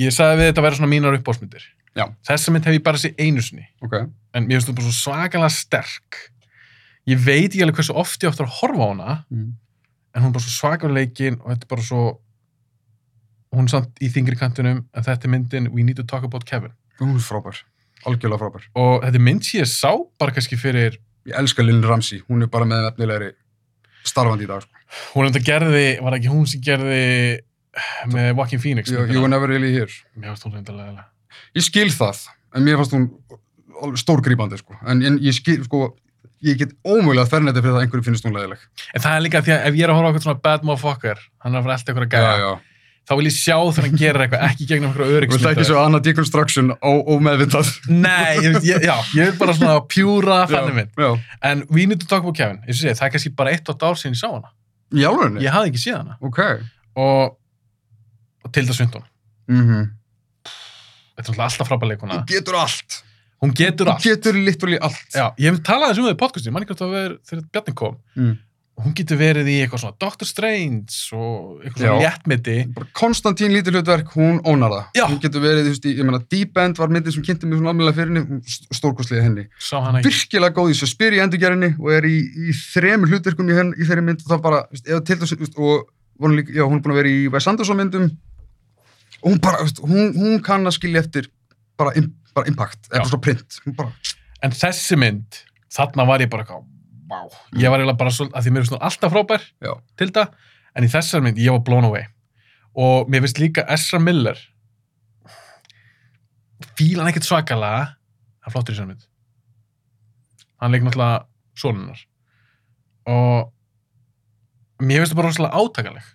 ég 0.00 0.12
sagði 0.14 0.40
við 0.40 0.48
þetta 0.50 0.60
að 0.62 0.66
vera 0.68 0.76
svona 0.80 0.90
mínar 0.92 1.16
uppbóðsmyndir. 1.18 1.62
Já. 1.96 2.04
Þessa 2.28 2.52
mynd 2.54 2.64
hef 2.68 2.74
ég 2.78 2.82
bara 2.86 2.96
sér 2.98 3.14
einu 3.18 3.42
sinni, 3.42 3.66
Ok. 3.82 3.94
en 4.34 4.46
mér 4.46 4.58
finnst 4.60 4.68
þú 4.68 4.74
bara 4.76 4.86
svo 4.90 5.12
svakalega 5.12 5.50
sterk. 5.50 6.16
Ég 7.06 7.18
veit 7.18 7.50
ekki 7.50 7.62
alveg 7.62 7.74
hversu 7.80 7.94
oft 7.96 8.20
ég 8.22 8.30
áttur 8.30 8.46
að 8.46 8.58
horfa 8.60 8.82
á 8.82 8.88
hana, 8.94 9.24
Mm. 9.30 9.54
en 10.14 10.22
hún 10.22 10.28
er 10.28 10.32
bara 10.32 10.44
svo 10.44 10.54
svakalega 10.60 10.94
leikin 10.94 11.40
og 11.40 11.50
þetta 11.50 11.62
er 11.64 11.68
bara 11.68 11.82
svo, 11.82 12.18
hún 13.54 13.64
er 13.64 13.68
samt 13.68 13.94
í 14.00 14.08
þingri 14.08 14.38
kantinum, 14.38 14.84
en 14.94 15.02
þetta 15.02 15.24
er 15.24 15.28
myndin 15.30 15.68
We 15.72 15.82
Need 15.82 15.96
to 15.96 16.02
Talk 16.04 16.24
About 16.24 16.44
Kevin. 16.44 16.72
Hún 17.00 17.14
er 17.16 17.20
frábær. 17.20 17.62
Algjörlega 18.08 18.40
frábær. 18.40 18.66
Og 18.80 19.04
þetta 19.04 19.20
er 19.20 19.24
mynd 19.26 19.44
sem 19.46 19.60
ég 19.60 19.70
sá 19.70 19.92
bara 20.20 20.34
kannski 20.36 20.58
fyrir, 20.60 20.98
Ég 21.28 21.36
elska 21.36 21.62
Lynn 21.62 21.84
Ramsey. 21.84 22.22
Hún 22.30 22.42
er 22.42 22.48
bara 22.48 22.64
með 22.64 22.86
efnilegri 22.94 23.30
starfandi 24.08 24.46
í 24.46 24.48
dag, 24.48 24.64
sko. 24.64 24.84
hún 25.12 25.26
er 25.26 25.34
þetta 25.34 25.46
gerði, 25.50 25.86
var 26.00 26.16
ekki 26.16 26.30
hún 26.32 26.46
sem 26.48 26.62
gerði 26.64 27.02
með 28.10 28.30
Joaquin 28.32 28.62
Phoenix? 28.62 28.90
You, 28.90 29.04
you 29.04 29.20
were 29.20 29.28
never 29.28 29.50
really 29.50 29.72
here. 29.74 29.90
Mér 30.16 30.32
finnst 30.32 30.46
hún 30.48 30.56
reyndalega 30.56 31.04
Ég 31.54 31.66
skil 31.66 31.90
það, 31.92 32.22
en 32.56 32.64
mér 32.64 32.80
fannst 32.80 32.94
hún 32.96 33.10
alveg 33.80 34.00
stórgrípandi, 34.00 34.60
sko. 34.60 34.78
En, 34.88 35.02
en 35.06 35.18
ég 35.22 35.36
skil, 35.36 35.60
sko, 35.66 35.92
ég 36.46 36.58
get 36.60 36.72
ómögulega 36.86 37.26
að 37.26 37.34
ferna 37.34 37.52
þetta 37.52 37.62
fyrir 37.64 37.74
það 37.74 37.80
að 37.80 37.86
einhverju 37.86 38.08
finnst 38.08 38.26
hún 38.26 38.36
leðileg. 38.38 38.66
En 38.94 39.04
það 39.04 39.16
er 39.18 39.24
líka 39.26 39.44
því 39.44 39.54
að 39.56 39.68
ef 39.68 39.78
ég 39.78 39.84
er 39.86 39.92
að 39.92 40.00
horfa 40.00 40.10
eitthvað 40.10 40.26
svona 40.26 40.44
bad 40.48 40.66
motherfucker, 40.70 41.22
hann 41.44 41.54
er 41.54 41.60
að 41.60 41.68
fara 41.68 41.76
alltaf 41.78 42.00
eitthvað 42.00 42.28
að 42.30 42.44
já. 42.44 42.50
Þá 43.08 43.12
vil 43.18 43.26
ég 43.28 43.34
sjá 43.36 43.56
þegar 43.58 43.86
hann 43.88 43.98
gerir 44.00 44.24
eitthvað, 44.24 44.42
ekki 44.50 44.66
gegnum 44.70 44.90
eitthvað 44.92 45.10
Þú 45.10 45.36
vilt 45.36 45.46
ekki 45.50 45.66
svo 45.70 45.78
Anna 45.82 46.00
Deconstruction 46.04 46.72
ó- 46.76 47.04
ómeðvitað. 47.14 47.70
Nei, 47.90 48.36
ég, 48.44 48.58
ég, 48.68 48.84
já, 48.86 48.94
ég 49.16 49.30
vil 49.30 49.38
bara 49.40 49.54
svona 49.56 49.78
pjúra 49.90 50.40
þannig 50.50 50.76
mynd. 50.78 50.92
Já. 51.00 51.10
En 51.50 51.64
We 51.70 51.86
Need 51.90 52.04
to 52.04 52.10
Talk 52.10 52.22
About 52.26 52.36
Kevin, 52.38 52.60
ég 52.68 52.78
sé, 52.78 52.92
það 52.94 53.06
er 53.08 53.14
kannski 53.16 53.32
bara 53.36 53.54
eitt 53.56 53.70
átt 53.72 53.82
ár 53.86 53.98
síðan 53.98 54.14
ég 54.14 54.20
sá 54.22 54.28
hana. 54.30 54.52
Í 54.94 55.06
álunni? 55.06 55.42
Ég 55.44 55.54
hafði 55.54 55.72
ekki 55.72 55.82
séð 55.84 55.96
hana. 56.00 56.18
Ok. 56.26 56.40
Og, 57.00 57.36
og 58.44 58.52
Tilda 58.54 58.76
Swinton. 58.76 59.06
Mm 59.50 59.88
Þetta 61.20 61.34
er 61.36 61.42
alltaf 61.44 61.68
frábæð 61.68 61.90
leikuna. 61.90 62.20
Þú 62.22 62.30
getur 62.32 62.56
allt. 62.56 63.02
Hún 63.40 63.50
getur 63.56 63.88
allt. 63.92 64.04
getur 64.04 64.36
literally 64.36 64.78
allt. 64.80 65.02
Já, 65.12 65.26
ég 65.40 65.50
hef 65.50 65.60
talað 65.64 65.90
þessu 65.92 66.00
um 66.00 66.06
það 66.08 66.14
í 66.14 66.20
podcasti, 66.20 66.52
mann 66.52 66.64
Hún 68.84 68.94
getur 68.96 69.18
verið 69.20 69.48
í 69.50 69.56
eitthvað 69.62 69.82
svona 69.82 69.98
Doctor 70.02 70.28
Strange 70.28 71.16
og 71.16 71.64
eitthvað 71.64 71.84
svona 71.84 72.02
léttmyndi. 72.04 72.56
Konstantín 72.96 73.54
lítið 73.54 73.78
hlutverk, 73.78 74.12
hún 74.16 74.40
ónar 74.48 74.74
það. 74.74 74.84
Já. 74.98 75.04
Hún 75.10 75.20
getur 75.22 75.44
verið, 75.44 75.68
þú 75.68 75.74
veist, 75.74 75.88
ég 75.90 76.08
meina, 76.08 76.20
Deep 76.34 76.60
End 76.64 76.80
var 76.80 76.92
myndið 76.94 77.16
sem 77.16 77.26
kynnti 77.26 77.50
mig 77.50 77.60
svona 77.60 77.74
almennilega 77.74 77.98
fyrir 77.98 78.16
henni, 78.16 78.54
stórkostlega 78.78 79.26
henni. 79.26 79.46
Virkilega 80.06 80.56
góð 80.56 80.72
í 80.72 80.76
þessu 80.76 80.90
spyr 80.94 81.18
í 81.18 81.22
endurgerðinni 81.24 81.72
og 81.78 81.92
er 81.98 82.08
í, 82.08 82.16
í 82.50 82.56
þremur 82.60 83.12
hlutverkum 83.14 83.50
í, 83.52 83.58
henn, 83.60 83.74
í 83.76 83.88
þeirri 83.88 84.06
mynd 84.06 84.24
og 84.24 84.32
það 84.34 84.44
bara, 84.48 84.62
veist, 84.72 84.88
eða 84.88 85.02
til 85.10 85.18
þess, 85.22 85.36
og 85.56 85.86
hún, 86.20 86.38
líka, 86.38 86.56
já, 86.56 86.64
hún 86.66 86.78
er 86.78 86.84
búin 86.84 86.96
að 86.96 87.02
vera 87.02 87.12
í 87.12 87.28
Wes 87.32 87.48
Anderson 87.50 87.80
myndum 87.80 88.08
og 89.20 89.28
hún 89.28 89.40
bara, 89.44 89.62
veist, 89.64 89.82
hún, 89.84 90.14
hún 90.16 90.40
kann 90.44 90.68
að 90.68 90.76
skilja 90.78 91.04
eftir 91.04 91.28
bara, 91.80 91.92
bara 92.36 92.50
impact, 92.50 92.88
eða 92.92 93.06
svona 93.08 93.24
print. 93.24 93.60
Bara, 93.76 93.92
En 94.40 94.54
þessi 94.56 94.96
mynd, 94.96 95.36
þarna 95.72 96.06
var 96.08 96.22
ég 96.24 96.30
bara 96.32 96.46
eitthvað, 96.46 96.64
vá. 97.10 97.18
Ég 97.58 97.70
var 97.72 97.80
eiginlega 97.82 97.98
bara 98.00 98.12
svolítið, 98.14 98.36
að 98.38 98.46
því 98.46 98.52
mér 98.54 98.64
finnst 98.66 98.86
alltaf 98.88 99.12
frábær 99.14 99.44
já, 99.66 99.72
til 100.00 100.10
það, 100.16 100.32
en 100.78 100.86
í 100.86 100.90
þessari 100.92 101.26
mynd, 101.26 101.40
ég 101.42 101.56
var 101.56 101.64
blown 101.66 101.88
away. 101.90 102.06
Og 102.80 103.10
mér 103.10 103.24
finnst 103.26 103.40
líka 103.42 103.64
Ezra 103.74 103.98
Miller, 104.02 104.38
fíla 106.78 107.02
hann 107.02 107.10
ekkert 107.12 107.26
svakalega, 107.28 107.82
það 108.40 108.50
er 108.50 108.54
flottur 108.54 108.74
í 108.74 108.76
þessari 108.76 108.92
mynd. 108.92 109.06
Hann 110.60 110.74
leik 110.74 110.84
náttúrulega 110.86 111.20
sonunnar. 111.60 112.00
Og 113.10 113.50
mér 114.84 115.02
finnst 115.02 115.12
það 115.14 115.20
bara 115.22 115.30
rosalega 115.32 115.60
átakaleg. 115.64 116.08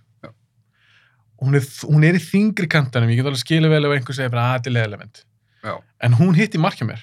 Hún 1.46 1.58
er, 1.60 1.66
hún 1.92 2.06
er 2.08 2.16
í 2.16 2.22
þingri 2.24 2.68
kantanum, 2.72 3.10
ég 3.12 3.20
get 3.20 3.28
alveg 3.28 3.42
skilið 3.42 3.74
vel 3.74 3.86
ef 3.90 3.94
einhver 3.98 4.16
segir 4.16 4.32
bara 4.32 4.46
að 4.48 4.54
þetta 4.56 4.70
er 4.72 4.76
leðileg 4.78 5.02
mynd. 5.02 5.18
já, 5.66 5.74
En 6.08 6.14
hún 6.22 6.38
hitti 6.38 6.62
markja 6.62 6.88
mér 6.88 7.02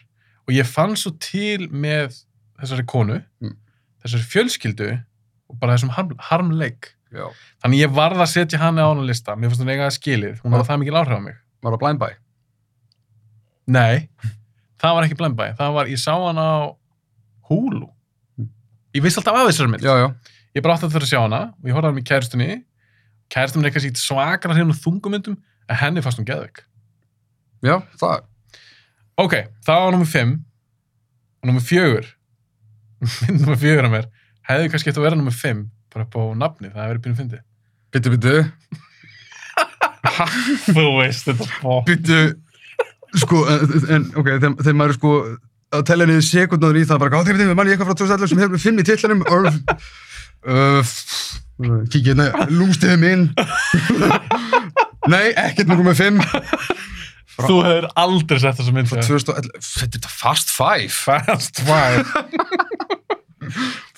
og 0.49 0.55
ég 0.57 0.67
fann 0.67 0.97
svo 0.97 1.13
til 1.21 1.69
með 1.69 2.17
þessari 2.63 2.87
konu, 2.89 3.19
Mm. 3.43 3.57
Þessari 4.03 4.29
fjölskyldu 4.33 4.91
og 5.51 5.59
bara 5.61 5.77
þessum 5.77 5.93
harm, 5.97 6.13
harmleik. 6.31 6.93
Já. 7.13 7.27
Þannig 7.63 7.83
ég 7.83 7.95
varð 7.95 8.23
að 8.25 8.31
setja 8.33 8.61
hann 8.63 8.81
á 8.81 8.89
hana 8.89 9.05
lista. 9.07 9.37
Mér 9.37 9.53
fannst 9.53 9.65
hún 9.65 9.73
eiga 9.73 9.89
að 9.89 9.97
skilið. 9.99 10.39
Hún 10.43 10.57
hafði 10.57 10.69
það 10.71 10.81
mikil 10.83 10.99
áhrif 11.01 11.21
á 11.21 11.23
mig. 11.27 11.37
Var 11.63 11.75
það 11.75 11.83
blind 11.83 12.03
buy? 12.03 12.15
Nei, 13.73 14.09
það 14.83 14.97
var 14.97 15.07
ekki 15.07 15.19
blembæ. 15.21 15.45
Það 15.61 15.77
var, 15.77 15.93
ég 15.93 16.01
sá 16.03 16.13
hann 16.17 16.41
á 16.41 16.53
Hulu. 17.51 17.87
Mm. 18.41 18.51
Ég 18.97 19.05
vissi 19.05 19.21
alltaf 19.21 19.39
af 19.39 19.51
þessari 19.51 19.75
mynd. 19.75 19.87
Já, 19.87 19.95
já. 20.01 20.35
Ég 20.57 20.65
bara 20.65 20.77
átti 20.77 20.89
að 20.89 20.97
fyrir 20.97 21.07
að 21.07 21.13
sjá 21.13 21.21
hana 21.21 21.43
og 21.53 21.69
ég 21.69 21.77
horfði 21.77 21.91
hann 21.93 21.99
með 22.01 22.09
kæristunni. 22.11 22.51
Kæristunni 23.33 23.69
er 23.69 23.77
kannski 23.77 23.95
svakar 24.01 24.53
að 24.53 24.61
hérna 24.61 24.77
þungumyndum, 24.77 25.39
en 25.69 25.81
henni 25.81 26.03
fannst 26.05 26.21
hún 26.21 26.29
geðveik. 26.29 26.65
Já, 27.63 27.79
það, 28.01 28.27
Ok, 29.21 29.35
það 29.67 29.83
var 29.85 29.93
nummer 29.93 30.09
5 30.09 30.31
og 31.43 31.49
nummer 31.51 31.65
4 31.69 31.99
mynd 33.03 33.41
nummer 33.43 33.59
4 33.61 33.87
að 33.89 33.95
mér 33.97 34.07
hefði 34.51 34.71
kannski 34.73 34.91
eftir 34.93 35.03
að 35.03 35.07
vera 35.09 35.19
nummer 35.21 35.35
5 35.37 35.63
bara 35.93 36.07
á 36.09 36.21
nafni, 36.41 36.71
það 36.73 36.83
hefði 36.83 36.93
verið 36.93 37.05
byrjum 37.07 37.21
fyndið 37.23 37.43
byttu, 37.93 38.09
byttu, 38.17 38.37
Þú 40.73 40.85
veist 40.99 41.29
þetta 41.29 41.47
bó 41.63 41.75
byttu, 41.87 42.19
sko, 43.23 43.43
en, 43.53 43.73
en 43.97 44.07
ok, 44.19 44.29
þegar, 44.43 44.77
maður 44.79 44.95
er 44.95 44.99
sko 44.99 45.13
að 45.73 45.85
tella 45.89 46.07
niður 46.09 46.27
sekundáður 46.27 46.81
í 46.81 46.85
það, 46.89 47.01
bara, 47.05 47.13
gáði, 47.15 47.37
byttu, 47.37 47.55
mann 47.59 47.71
ég 47.71 47.77
eitthvað 47.77 47.93
frá 47.93 48.01
2011 48.03 48.33
sem 48.33 48.43
hefur 48.43 48.55
með 48.57 48.65
fimm 48.67 48.81
í 48.83 48.87
titlanum, 48.89 49.23
örf, 49.37 49.55
uh, 50.49 50.95
kíkja 51.93 52.13
hérna, 52.13 52.27
lústiði 52.53 52.99
minn, 53.03 53.25
nei, 55.13 55.27
ekkert 55.33 55.69
með 55.71 55.77
nummer 55.83 55.99
fimm, 55.99 56.21
Frá- 57.33 57.47
Þú 57.49 57.55
hefur 57.65 57.87
aldrei 57.97 58.37
sett 58.43 58.59
þessa 58.59 58.73
mynd 58.77 58.91
frá 58.91 58.99
þegar. 59.01 59.23
2011, 59.25 59.71
þetta 59.81 60.01
er 60.03 60.13
Fast 60.13 60.51
Five, 60.53 60.91
Fast 60.93 61.63
Five 61.65 62.03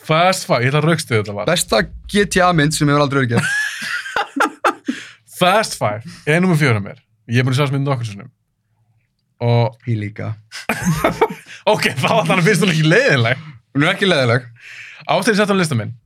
Fast 0.05 0.47
Five, 0.49 0.62
ég 0.65 0.71
ætla 0.73 0.83
að 0.83 0.89
raukstu 0.91 1.16
þetta 1.16 1.35
var 1.37 1.49
besta 1.49 1.81
GTA 2.12 2.51
mynd 2.57 2.77
sem 2.77 2.89
hefur 2.91 3.05
aldrei 3.05 3.23
verið 3.23 3.35
gert. 3.35 3.49
Fast 5.41 5.79
Five 5.81 6.05
er 6.29 6.43
nummer 6.45 6.59
4 6.61 6.77
að 6.79 6.87
mér 6.87 7.01
Ég 7.33 7.41
er 7.41 7.47
búin 7.47 7.55
að 7.55 7.59
sjá 7.59 7.65
þessa 7.65 7.77
mynd 7.79 7.89
nokkur 7.89 8.11
sinnum 8.11 8.33
og 9.45 9.89
Ég 9.91 9.99
líka. 9.99 10.31
ok, 11.73 11.91
þá 11.99 12.09
var 12.11 12.29
þannig 12.29 12.47
fyrst 12.47 12.65
hún 12.65 12.73
ekki 12.75 12.87
leiðileg 12.87 13.43
Hún 13.75 13.83
er 13.83 13.91
ekki 13.91 14.07
leðileg. 14.07 14.47
Ástæði 15.11 15.41
sett 15.41 15.51
á 15.51 15.57
lista 15.59 15.79
minn 15.79 15.97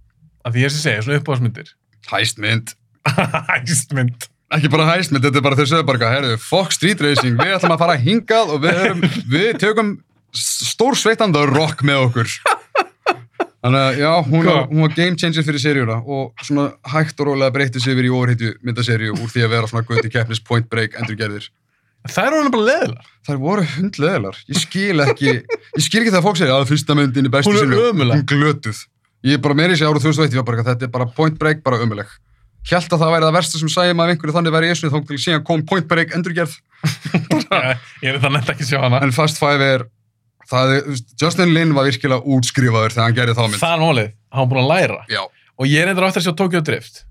að 0.47 0.55
því 0.55 0.63
ég 0.63 0.71
er 0.71 0.75
sem 0.75 0.85
segja, 0.87 1.05
svona 1.05 1.21
uppáðsmyndir 1.21 1.73
Hæst 2.09 2.41
mynd. 2.41 2.75
Hæstmynd 3.09 4.29
Ekki 4.57 4.71
bara 4.73 4.87
hæst 4.89 5.13
mynd, 5.13 5.27
þetta 5.27 5.43
er 5.43 5.45
bara 5.45 5.57
þau 5.59 5.67
sögðu 5.69 5.85
bara, 5.91 6.11
herðu, 6.15 6.37
fuck 6.41 6.73
street 6.73 7.03
racing, 7.05 7.35
við 7.37 7.51
ætlum 7.59 7.75
að 7.75 7.83
fara 7.83 7.97
hingað 8.01 8.53
og 8.55 8.63
við, 8.63 8.79
erum, 8.81 9.03
við 9.29 9.49
tökum 9.61 9.91
stór 10.33 10.97
sveitanda 10.97 11.43
rock 11.51 11.85
með 11.85 12.07
okkur. 12.07 12.31
Þannig 13.59 13.85
að, 13.85 13.97
já, 13.99 14.11
hún 14.23 14.45
var, 14.47 14.59
hún 14.71 14.85
var 14.85 14.93
game 14.95 15.19
changer 15.19 15.47
fyrir 15.47 15.63
seríuna 15.63 15.97
og 16.07 16.45
svona 16.47 16.69
hægt 16.93 17.19
og 17.19 17.33
rólega 17.33 17.55
breytti 17.55 17.83
sig 17.83 17.97
yfir 17.97 18.07
í 18.07 18.13
overhittu 18.15 18.53
myndaseríu 18.63 19.17
úr 19.17 19.33
því 19.33 19.47
að 19.47 19.55
vera 19.57 19.71
svona 19.71 19.89
gutti 19.89 20.13
keppnis 20.15 20.43
point 20.47 20.69
break 20.71 20.95
endurgerðir. 21.01 21.49
Það 22.09 22.29
er 22.29 22.37
hún 22.37 22.53
bara 22.55 22.69
leiðilega 22.69 23.09
Þær 23.29 23.41
voru 23.43 23.65
hundleðilar. 23.75 24.39
Ég 24.49 24.57
skil 24.63 25.03
ekki, 25.05 25.33
ég 25.43 25.85
skil 25.85 26.01
ekki 26.01 26.13
það 26.15 26.21
að 26.23 26.29
fólk 26.29 26.39
segja 26.41 26.55
að 26.57 26.71
fyrsta 26.71 26.95
myndin 26.97 27.27
er 27.29 27.35
er 27.37 27.45
seríu. 27.45 27.81
ömurleg. 27.91 28.23
Hún 28.23 28.29
glötuð. 28.31 28.79
Ég 29.27 29.37
er 29.37 29.43
bara 29.45 29.57
meiri 29.59 29.77
sér 29.77 29.91
árið 29.91 30.07
2001, 30.07 30.33
ég 30.33 30.41
var 30.41 30.47
bara, 30.49 30.65
þetta 30.71 30.87
er 30.87 30.93
bara 30.95 31.09
point 31.19 31.37
break, 31.37 31.61
bara 31.67 31.81
ömuleg. 31.83 32.09
Hjælt 32.69 32.93
að 32.95 33.03
það 33.03 33.13
væri 33.13 33.27
það 33.27 33.37
versta 33.37 33.61
sem 33.61 33.73
sæði 33.73 33.97
maður 33.99 34.15
einhverju 34.15 34.37
þannig 34.39 34.55
væri 34.55 34.69
í 34.69 34.73
esnu, 34.73 34.91
þá 34.95 34.99
til 35.11 35.19
síðan 35.25 35.45
kom 35.45 35.65
point 35.69 35.89
break 35.91 36.15
endurgerð. 36.17 36.55
Ég 38.07 38.15
er 38.15 38.21
þannig 38.23 38.49
ekki 38.55 38.65
að 38.65 38.71
sjá 38.71 38.81
hana 38.85 39.01
En 39.03 39.13
Fast 39.13 39.41
Five 39.43 39.67
er, 39.67 39.85
það 40.51 40.75
er, 40.77 41.03
Justin 41.21 41.53
Lin 41.55 41.75
var 41.77 41.89
virkilega 41.89 42.25
útskrifaður 42.37 42.95
þegar 42.95 43.07
hann 43.07 43.19
gerði 43.19 43.37
þá 43.39 43.45
mynd. 43.45 43.61
Það 43.63 43.75
er 43.75 43.85
málið, 43.85 44.09
hann 44.35 44.45
var 44.45 44.51
búin 44.53 44.63
að 44.63 44.73
læra. 44.73 44.99
Já, 45.13 45.23
og 45.59 45.69
ég 45.71 45.85
eitthvað 45.91 46.09
aftur 46.09 46.23
að 46.23 46.29
sjá 46.29 46.37
Tokyo 46.43 46.65
Drift. 46.65 47.05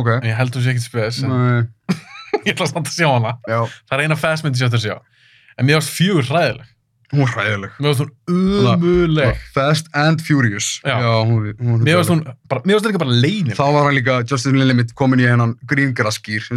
Ok. 0.00 0.08
en 0.08 0.28
ég 0.30 0.36
held 0.38 0.54
þú 0.54 0.64
sé 0.64 0.72
ekkert 0.72 0.88
spes. 0.88 1.22
Nei, 1.28 1.96
ég 2.46 2.54
ætla 2.54 2.68
samt 2.70 2.88
að 2.88 2.94
sjá 2.96 3.08
hana. 3.10 3.36
Já, 3.48 3.60
það 3.88 3.98
er 3.98 4.04
eina 4.06 4.20
fast 4.20 4.46
myndi 4.46 4.60
sem 4.60 4.66
ég 4.66 4.72
ætla 4.72 4.80
að 4.80 4.86
sjá. 4.86 5.26
En 5.58 5.68
mér 5.68 5.80
varst 5.80 5.92
fjögur 5.92 6.30
hræðileg. 6.30 6.68
Hún 7.12 7.26
var 7.26 7.32
hræðileg. 7.34 7.72
mér 7.76 7.90
varst 7.90 8.00
hún 8.00 8.12
umuleg 8.32 9.40
Fast 9.52 9.90
and 9.92 10.22
Furious. 10.24 10.80
Já. 10.80 10.96
hún, 11.28 11.50
hún, 11.60 11.82
mér 11.84 11.98
varst 12.00 12.08
hún 12.08 12.22
bara, 12.48 12.62
mér 12.64 12.78
varst 12.78 12.88
líka 12.88 13.02
bara 13.02 13.18
leinin 13.20 13.52
Þá 13.58 13.66
var 13.66 13.84
hann 13.84 13.98
líka, 13.98 14.14
Justin 14.24 14.56
Lin 14.56 14.78
mitt 14.78 14.94
komin 14.96 15.20
í 15.20 15.28
hennan 15.28 15.52
gríngraskýr, 15.68 16.48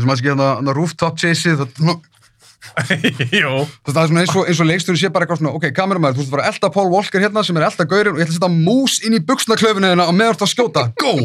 það, 2.87 3.05
Jú, 3.35 3.53
Þú 3.85 3.95
er 3.95 4.15
eins 4.21 4.35
og, 4.35 4.43
eins 4.49 4.61
og 4.63 4.69
leiksturinn 4.69 5.01
sé 5.01 5.11
bara 5.13 5.25
eitthvað 5.27 5.41
svona, 5.43 5.53
ok, 5.59 5.69
kameramæður, 5.77 6.17
þú 6.17 6.23
veist 6.25 6.33
bara 6.35 6.47
að 6.47 6.53
elda 6.55 6.71
Paul 6.75 6.89
Walker 6.93 7.23
hérna 7.25 7.43
sem 7.45 7.59
er 7.59 7.65
að 7.67 7.71
elda 7.73 7.87
gaurinn 7.93 8.15
og 8.15 8.19
ég 8.21 8.27
ætla 8.27 8.35
að 8.35 8.41
setja 8.41 8.51
mús 8.55 8.97
inn 9.05 9.17
í 9.17 9.21
buksnaklöfinu 9.29 9.91
hérna 9.93 10.09
og 10.09 10.17
meðan 10.17 10.33
þú 10.33 10.37
ert 10.39 10.45
að 10.47 10.53
skjóta, 10.55 10.85
go! 11.01 11.15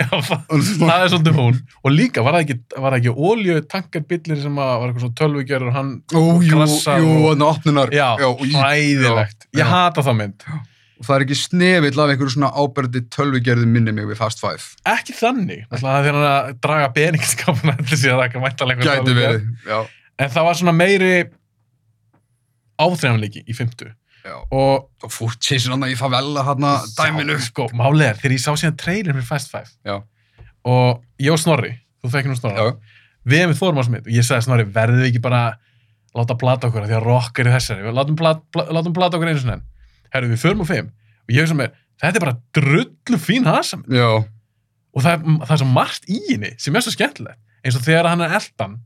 já, 0.00 0.08
það 0.24 1.04
er 1.04 1.10
svolítið 1.12 1.36
hún 1.36 1.60
og 1.84 1.92
líka 1.92 2.24
var 2.24 2.36
það 2.38 2.44
ekki, 2.46 2.56
var 2.86 2.96
ekki 2.96 3.12
olju 3.12 3.60
tankarbillir 3.68 4.40
sem 4.40 4.56
að 4.60 4.72
var 4.72 4.88
eitthvað 4.88 5.04
svona 5.04 5.18
tölvugjörur 5.20 5.70
og 5.70 5.76
hann 5.76 5.92
jú, 6.14 6.24
krassar 6.48 7.02
jú, 7.02 7.12
og- 7.12 7.28
þannig 7.34 7.48
opnunar. 7.50 7.92
já, 7.94 8.08
og 8.30 8.44
hræðilegt 8.46 9.48
ég 9.60 9.72
hata 9.76 10.06
það 10.06 10.20
mynd 10.24 10.50
Og 11.00 11.06
það 11.08 11.14
er 11.14 11.22
ekki 11.24 11.36
snefill 11.40 12.00
af 12.02 12.10
einhverju 12.12 12.32
svona 12.34 12.48
áberði 12.60 13.00
tölvugerði 13.08 13.68
minni 13.72 13.92
mig 13.96 14.04
við 14.10 14.18
Fast 14.18 14.42
Five. 14.42 14.60
ekki 14.84 15.14
þannig, 15.16 15.62
það 15.72 16.08
er 16.10 16.18
hann 16.18 16.26
að 16.28 16.50
draga 16.60 16.90
beningskapuna 16.92 17.76
til 17.88 17.96
að 17.96 18.02
það 18.18 18.24
ekki 18.26 18.42
mæntalega 18.42 18.84
Gæti 18.84 19.14
verið, 19.16 19.46
já. 19.64 19.78
En 20.20 20.30
það 20.32 20.46
var 20.46 20.58
svona 20.60 20.76
meiri 20.76 21.12
áþreifanleiki 22.80 23.44
í 23.48 23.56
fymtu 23.56 23.90
og 24.52 24.90
Og 25.00 25.12
hann 25.72 25.86
í 25.88 25.96
favela 25.96 26.42
hérna 26.44 26.74
dæminu. 26.98 27.38
Sko, 27.40 27.70
málið 27.76 28.10
er, 28.10 28.18
þegar 28.20 28.34
ég 28.36 28.42
sá 28.42 28.50
síðan 28.52 28.76
trailer 28.80 29.16
fyrir 29.16 29.28
Fast 29.28 29.52
Five 29.52 29.70
Já. 29.86 30.02
og 30.68 31.00
ég 31.22 31.32
og 31.32 31.40
Snorri, 31.40 31.72
þú 32.02 32.12
þekki 32.12 32.32
nú 32.32 32.36
Snorri 32.36 32.60
Já, 32.60 32.74
við 33.24 33.42
hefum 33.42 33.54
við 33.54 33.60
fórum 33.62 33.80
á 33.80 33.84
smitt 33.88 34.08
og 34.08 34.12
ég 34.12 34.26
sagði 34.26 34.46
Snorri, 34.48 34.66
verðum 34.76 35.00
við 35.00 35.10
ekki 35.10 35.22
bara 35.24 35.42
láta 36.16 36.36
plata 36.36 36.68
okkur 36.68 36.88
því 36.88 36.98
að 36.98 37.06
rock 37.06 37.40
er 37.40 37.48
í 37.48 37.54
þessari? 37.54 37.86
Við 37.86 37.96
látum 37.96 38.18
plata, 38.18 38.44
pla, 38.52 38.66
látum 38.76 38.96
plata 38.96 39.16
okkur 39.16 39.30
einu 39.30 39.40
sinni 39.40 39.56
enn. 39.56 39.64
Herru, 40.12 40.30
við 40.34 40.42
förum 40.44 40.64
á 40.64 40.66
fimm 40.68 40.90
og 40.90 41.32
ég 41.32 41.46
hugsa 41.46 41.56
mér, 41.56 41.72
þetta 42.02 42.20
er 42.20 42.24
bara 42.26 42.38
drullu 42.58 43.20
fín 43.22 43.48
hasam 43.48 43.84
já, 43.88 44.08
og 44.90 45.04
það 45.04 45.12
er, 45.14 45.40
það 45.46 45.56
er 45.56 45.62
svo 45.62 45.70
margt 45.70 46.08
í 46.10 46.20
henni 46.26 46.52
sem 46.60 46.76
er 46.76 46.84
svo 46.84 46.92
skemmtilegt. 46.92 47.40
Eins 47.64 47.76
og 47.76 47.84
þegar 47.84 48.08
hann 48.10 48.24
er 48.24 48.36
eldan 48.40 48.78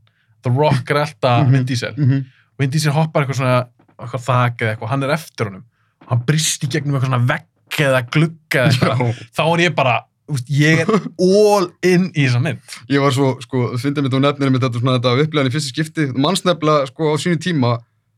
The 0.45 0.53
Rock 0.55 0.91
er 0.93 1.01
elda 1.03 1.35
Mhm. 1.43 1.51
Vin 1.57 1.65
Diesel 1.69 1.93
mhm, 1.97 2.25
og 2.55 2.63
Vin 2.63 2.73
Diesel 2.73 2.93
hoppar 2.95 3.25
eitthvað 3.25 3.41
svona 3.41 3.57
eitthvað 3.95 4.25
þak 4.29 4.61
eða 4.65 4.73
eitthvað, 4.75 4.89
hann 4.93 5.03
er 5.07 5.13
eftir 5.17 5.49
honum 5.51 5.63
hann 6.09 6.25
brist 6.27 6.63
í 6.63 6.69
gegnum 6.71 6.95
eitthvað 6.97 7.09
svona 7.09 7.23
vegg 7.33 7.79
eða 7.85 8.01
glugga 8.13 8.67
eða 8.67 8.75
eitthvað 8.75 9.23
þá 9.35 9.43
er 9.55 9.63
ég 9.65 9.75
bara, 9.77 9.95
úst, 10.31 10.49
ég 10.51 10.83
er 10.83 10.91
all 10.91 11.67
in 11.87 12.07
í 12.13 12.25
þessa 12.27 12.41
mynd 12.43 12.77
Ég 12.91 13.01
var 13.03 13.11
svo, 13.15 13.33
sko, 13.43 13.65
fyndið 13.81 14.05
mitt 14.07 14.13
og 14.19 14.23
nefnir 14.25 14.53
mitt 14.53 14.61
þetta 14.63 14.81
svona 14.83 14.95
þetta 14.99 15.15
upplegaðan 15.25 15.49
í 15.49 15.53
fyrsta 15.55 15.71
skipti. 15.73 16.05
Mannsnefnilega, 16.13 16.87
sko, 16.91 17.09
á 17.11 17.15
sínu 17.21 17.39
tíma, 17.41 17.71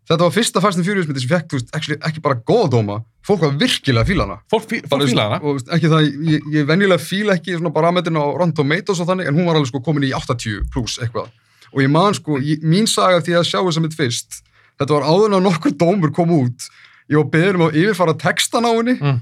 þetta 0.09 0.23
var 0.27 0.33
fyrsta 0.35 0.61
Fast 0.63 0.77
and 0.81 0.87
Furious 0.87 1.07
myndi 1.07 1.23
sem 1.23 1.31
fekk, 1.31 1.47
þú 1.51 1.59
veist, 1.61 1.71
actually, 1.77 1.97
ekki 2.09 2.21
bara 2.25 2.37
góða 2.47 2.69
dóma. 2.75 2.97
Fólk 3.27 3.41
var 3.43 3.55
virkilega 3.59 4.03
að 4.05 4.11
fíla 4.11 4.27
hana. 4.27 4.37
fólk, 4.51 4.67
fí, 4.71 4.81
Bara, 4.87 5.01
fólk 5.03 5.11
fíla 5.11 5.25
hana 5.27 5.39
Og 5.43 5.59
ekki 5.77 5.89
það, 5.91 6.07
ég, 6.31 6.47
ég 6.57 6.67
venjulega 6.69 7.03
fíla 7.03 7.35
ekki 7.39 7.57
svona 7.57 7.73
parametrin 7.75 8.19
á 8.19 8.23
Rotten 8.35 8.53
Tomatoes 8.55 9.01
og 9.03 9.07
þannig, 9.09 9.27
en 9.27 9.35
hún 9.35 9.45
var 9.49 9.55
alveg 9.59 9.71
sko 9.71 9.81
komin 9.83 10.03
í 10.07 10.13
80 10.15 10.67
pluss 10.71 10.99
eitthvað. 11.03 11.27
Og 11.73 11.81
ég 11.83 11.89
man 11.91 12.13
sko, 12.13 12.37
ég, 12.39 12.61
mín 12.63 12.87
saga 12.87 13.19
því 13.21 13.33
að 13.39 13.47
sjá 13.49 13.59
þessa 13.63 13.81
mynd 13.83 13.95
fyrst, 13.97 14.41
þetta 14.79 14.93
var 14.93 15.07
áður 15.09 15.27
en 15.31 15.39
að 15.39 15.45
nokkur 15.49 15.71
dómur 15.77 16.13
kom 16.15 16.29
út, 16.31 16.69
ég 17.09 17.17
var 17.21 17.29
beður 17.33 17.55
um 17.59 17.65
að 17.67 17.75
yfirfara 17.81 18.13
textan 18.17 18.65
á 18.67 18.71
henni, 18.77 18.95
Mm. 19.01 19.19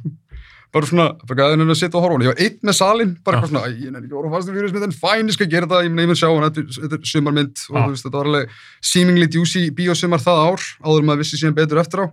bara 0.75 0.85
svona, 0.89 1.05
bara 1.25 1.39
gæðin 1.39 1.61
henni 1.63 1.71
að 1.71 1.79
sitja 1.79 1.95
og 1.95 2.03
horfa 2.03 2.15
henni, 2.17 2.25
ég 2.27 2.33
var 2.35 2.43
einn 2.43 2.59
með 2.67 2.75
salin, 2.75 3.11
bara 3.23 3.37
eitthvað 3.39 3.49
svona, 3.53 3.63
"Æ, 3.63 3.71
ég 3.79 3.91
nefnir 3.91 4.03
ekki 4.05 4.11
að 4.11 4.19
horfa 4.19 4.35
fast 4.35 4.49
í 4.49 4.51
fyrir 4.55 4.83
en 4.83 4.91
fæn, 4.91 5.27
ég 5.29 5.33
skal 5.33 5.47
gera 5.47 5.67
það, 5.67 5.83
ég 5.85 5.91
mun 5.95 6.15
sjá 6.15 6.27
hann, 6.33 6.51
þetta, 6.51 6.59
er- 6.59 6.89
þetta 6.89 7.05
sumarmynd. 7.11 7.55
Og 7.69 7.75
þú 7.75 7.89
veist, 7.93 8.03
þetta 8.05 8.17
var 8.19 8.25
alveg 8.25 8.49
seemingly 8.81 9.27
juicy 9.31 9.69
bíósumar 9.71 10.19
það 10.19 10.37
ár, 10.51 10.61
áður 10.83 11.03
maður 11.07 11.17
vissi 11.23 11.37
síðan 11.39 11.55
betur 11.55 11.79
eftir 11.79 11.99
á. 12.03 12.05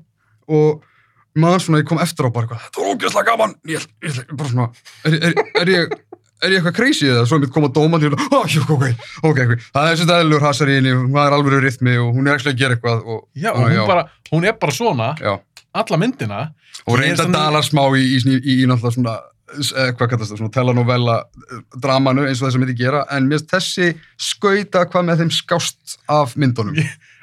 Og 0.49 0.83
maður 1.35 1.61
svona, 1.67 1.79
ég 1.83 1.87
kom 1.89 1.99
eftir 1.99 2.23
á 2.25 2.31
bara 2.31 2.47
eitthvað, 2.47 2.63
þetta 2.63 2.79
var 2.79 2.95
ógeðslega 2.95 3.27
gaman, 3.27 3.55
ég, 3.67 3.87
ég, 4.03 4.37
bara 4.37 4.49
svona, 4.49 4.71
er, 5.05 5.13
er, 5.13 5.35
er 5.59 5.67
ég, 5.67 5.93
er 6.43 6.55
ég 6.55 6.61
eitthvað 6.61 6.77
crazy 6.77 7.09
eða? 7.09 7.25
Svo 7.29 7.39
mitt 7.43 7.53
koma 7.55 7.71
dóman 7.73 8.03
og 8.09 8.17
oh, 8.35 8.47
jú, 8.51 8.63
ok, 8.67 8.85
ok, 9.23 9.41
ok, 9.45 9.53
það 9.75 9.91
er 9.91 10.01
svona 10.01 10.19
eðlur 10.23 10.47
hasar 10.47 10.71
í 10.73 10.79
henni, 10.79 10.95
hún 10.97 11.19
er 11.23 11.37
alveg 11.37 11.61
rytmi 11.65 11.97
og 12.03 12.17
hún 12.17 12.29
er 12.31 12.39
ekki 12.39 12.53
að 12.53 12.61
gera 12.63 12.77
eitthvað 12.77 13.05
og, 13.07 13.21
já, 13.39 13.51
og 13.53 13.63
hún, 13.65 13.83
Bara, 13.89 14.07
hún 14.33 14.49
er 14.49 14.57
bara 14.61 14.77
svona 14.77 15.11
já, 15.21 15.37
alla 15.83 16.01
myndina. 16.01 16.41
Og 16.87 16.99
reynda 16.99 17.25
svona- 17.25 17.39
dalar 17.39 17.67
smá 17.67 17.85
í, 17.97 18.07
í, 18.17 18.23
í, 18.27 18.41
í, 18.63 18.67
náttúrulega 18.67 18.97
svona 18.97 19.17
eh, 19.53 19.93
hvað 19.97 20.11
kallast 20.15 20.33
það, 20.33 20.41
svona 20.43 20.55
telenovella 20.57 21.19
eh, 21.23 21.61
dramanu 21.83 22.27
eins 22.27 22.41
og 22.43 22.49
þess 22.49 22.59
að 22.59 22.65
myndi 22.65 22.79
gera 22.81 23.05
en 23.11 23.29
mér 23.31 23.43
finnst 23.43 23.53
þessi 23.55 23.93
skauta 24.31 24.87
hvað 24.89 25.09
með 25.09 25.23
þeim 25.25 25.35
skást 25.39 25.99
af 26.11 26.35
myndunum. 26.41 26.79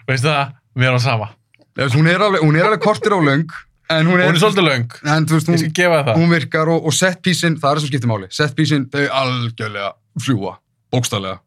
Veistu 0.09 0.29
það, 0.31 0.55
við 0.79 0.91
erum 0.91 1.03
sama. 1.03 1.33
Hún, 1.79 2.07
er 2.11 2.23
alveg, 2.23 2.41
hún 2.43 2.57
er 2.59 2.67
alveg 2.67 2.81
kortir 2.83 3.13
á 3.15 3.19
löng 3.23 3.47
en 3.89 4.09
hún 4.09 4.19
er, 4.19 4.29
hún 4.29 4.37
er 4.37 4.41
svolítið 4.41 4.67
veist, 4.69 5.49
ég 5.49 5.53
hún, 5.53 5.61
skal 5.61 5.75
gefa 5.79 5.99
þér 5.99 6.07
það 6.09 6.19
hún 6.21 6.33
virkar 6.33 6.71
og, 6.73 6.87
og 6.89 6.95
set 6.95 7.21
piecein, 7.25 7.57
það 7.59 7.69
er 7.69 7.79
það 7.79 7.83
sem 7.85 7.91
skiptir 7.91 8.11
máli 8.11 8.29
set 8.35 8.55
piecein, 8.57 8.85
þau 8.93 9.05
algjörlega 9.21 9.91
fljúa 10.25 10.57
bókstaflega 10.93 11.39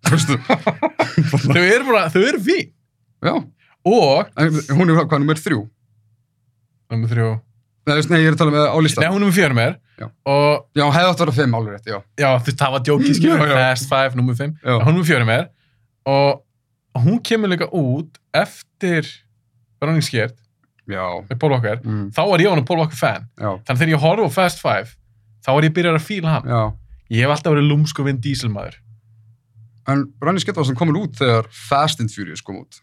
Þú 0.00 0.16
veistu? 0.16 0.36
þau 1.52 1.60
eru 1.60 1.84
bara, 1.90 2.06
þau 2.12 2.22
eru 2.24 2.40
fín 2.44 2.70
já, 3.20 3.34
og, 3.90 4.32
en 4.40 4.58
hún 4.78 4.92
er 4.92 5.02
hvað, 5.02 5.20
nummer 5.20 5.40
þrjú 5.40 5.62
nummer 6.90 7.14
þrjú 7.14 7.30
Nei, 7.88 7.94
veist, 7.96 8.10
nei, 8.12 8.20
ég 8.20 8.28
er 8.28 8.34
að 8.36 8.42
tala 8.42 8.52
með 8.52 8.66
á 8.70 8.78
lista. 8.84 9.00
Nei, 9.00 9.08
hún 9.08 9.16
er 9.16 9.22
nummer 9.24 9.34
fjögur 9.34 9.54
mér. 9.56 9.72
Já. 9.98 10.04
Og, 10.28 10.66
Já, 10.76 10.82
hún 10.84 10.92
hefði 10.94 11.08
átt 11.08 11.22
að 11.22 11.24
vera 11.24 11.34
fimm 11.38 11.54
álur 11.56 11.72
rétt, 11.72 11.88
já. 11.88 11.96
já, 12.20 12.26
þú 12.28 12.50
veist, 12.50 12.58
það 12.60 12.74
var 12.74 12.82
djókið, 12.86 13.20
já. 13.24 13.38
Fast 13.56 13.88
Five, 13.88 14.18
nummer 14.20 14.36
fimm. 14.36 14.52
Já. 14.60 14.74
Hún 14.76 14.84
er 14.84 14.92
nummer 14.92 15.08
fjögur 15.08 15.26
mér. 15.26 15.46
Og 16.12 17.00
hún 17.00 17.18
kemur 17.24 17.50
líka 17.50 17.70
út 17.72 18.20
eftir 18.36 19.08
Running 19.82 20.04
Scared 20.04 20.36
Já. 20.36 20.49
Með 20.90 21.38
Paul 21.40 21.52
Walker. 21.54 21.80
Mm. 21.84 22.04
Þá 22.16 22.22
var 22.32 22.44
ég 22.44 22.54
hann 22.54 22.66
Paul 22.68 22.80
Walker 22.82 22.98
fan. 22.98 23.26
Já. 23.38 23.50
Þannig 23.54 23.74
að 23.74 23.82
þegar 23.82 23.94
ég 23.94 24.04
horfði 24.04 24.28
á 24.28 24.36
Fast 24.36 24.62
Five, 24.62 24.94
þá 25.46 25.50
var 25.54 25.66
ég 25.66 25.74
byrjar 25.76 25.98
að 25.98 26.06
fíla 26.06 26.36
hann. 26.36 26.50
Já. 26.50 26.62
Ég 27.10 27.24
hef 27.26 27.34
alltaf 27.34 27.54
verið 27.56 27.70
lúmsku 27.70 28.06
Vin 28.06 28.20
Diesel 28.22 28.52
maður. 28.52 28.76
En 29.90 30.04
Running 30.22 30.42
Skip 30.42 30.58
var 30.58 30.66
sem 30.68 30.76
komin 30.78 30.98
út 31.00 31.16
þegar 31.18 31.48
Fast 31.50 32.02
and 32.02 32.12
Furious 32.12 32.42
kom 32.44 32.60
út. 32.60 32.82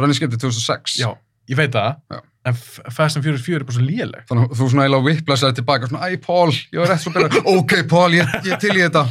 Running 0.00 0.16
Skip 0.16 0.32
er 0.32 0.40
2006. 0.40 0.96
Já, 1.02 1.10
ég 1.50 1.58
veit 1.58 1.74
það. 1.74 1.98
En 2.44 2.56
Fast 2.56 3.18
and 3.18 3.24
Furious 3.24 3.44
4 3.44 3.60
er 3.60 3.66
bara 3.68 3.76
svo 3.76 3.84
léleg. 3.84 4.24
Þannig 4.28 4.46
að 4.46 4.58
þú 4.60 4.68
svona 4.72 4.86
eiginlega 4.86 5.08
whiplassaði 5.08 5.58
tilbaka, 5.60 5.90
svona, 5.90 6.08
æ, 6.08 6.16
Paul, 6.24 6.52
ég 6.52 6.80
var 6.80 6.92
rétt 6.92 7.04
svo 7.04 7.12
byrja. 7.14 7.42
ok, 7.58 7.74
Paul, 7.90 8.08
ég, 8.16 8.34
ég 8.44 8.56
er 8.56 8.62
til 8.62 8.74
í 8.74 8.82
þetta. 8.84 9.04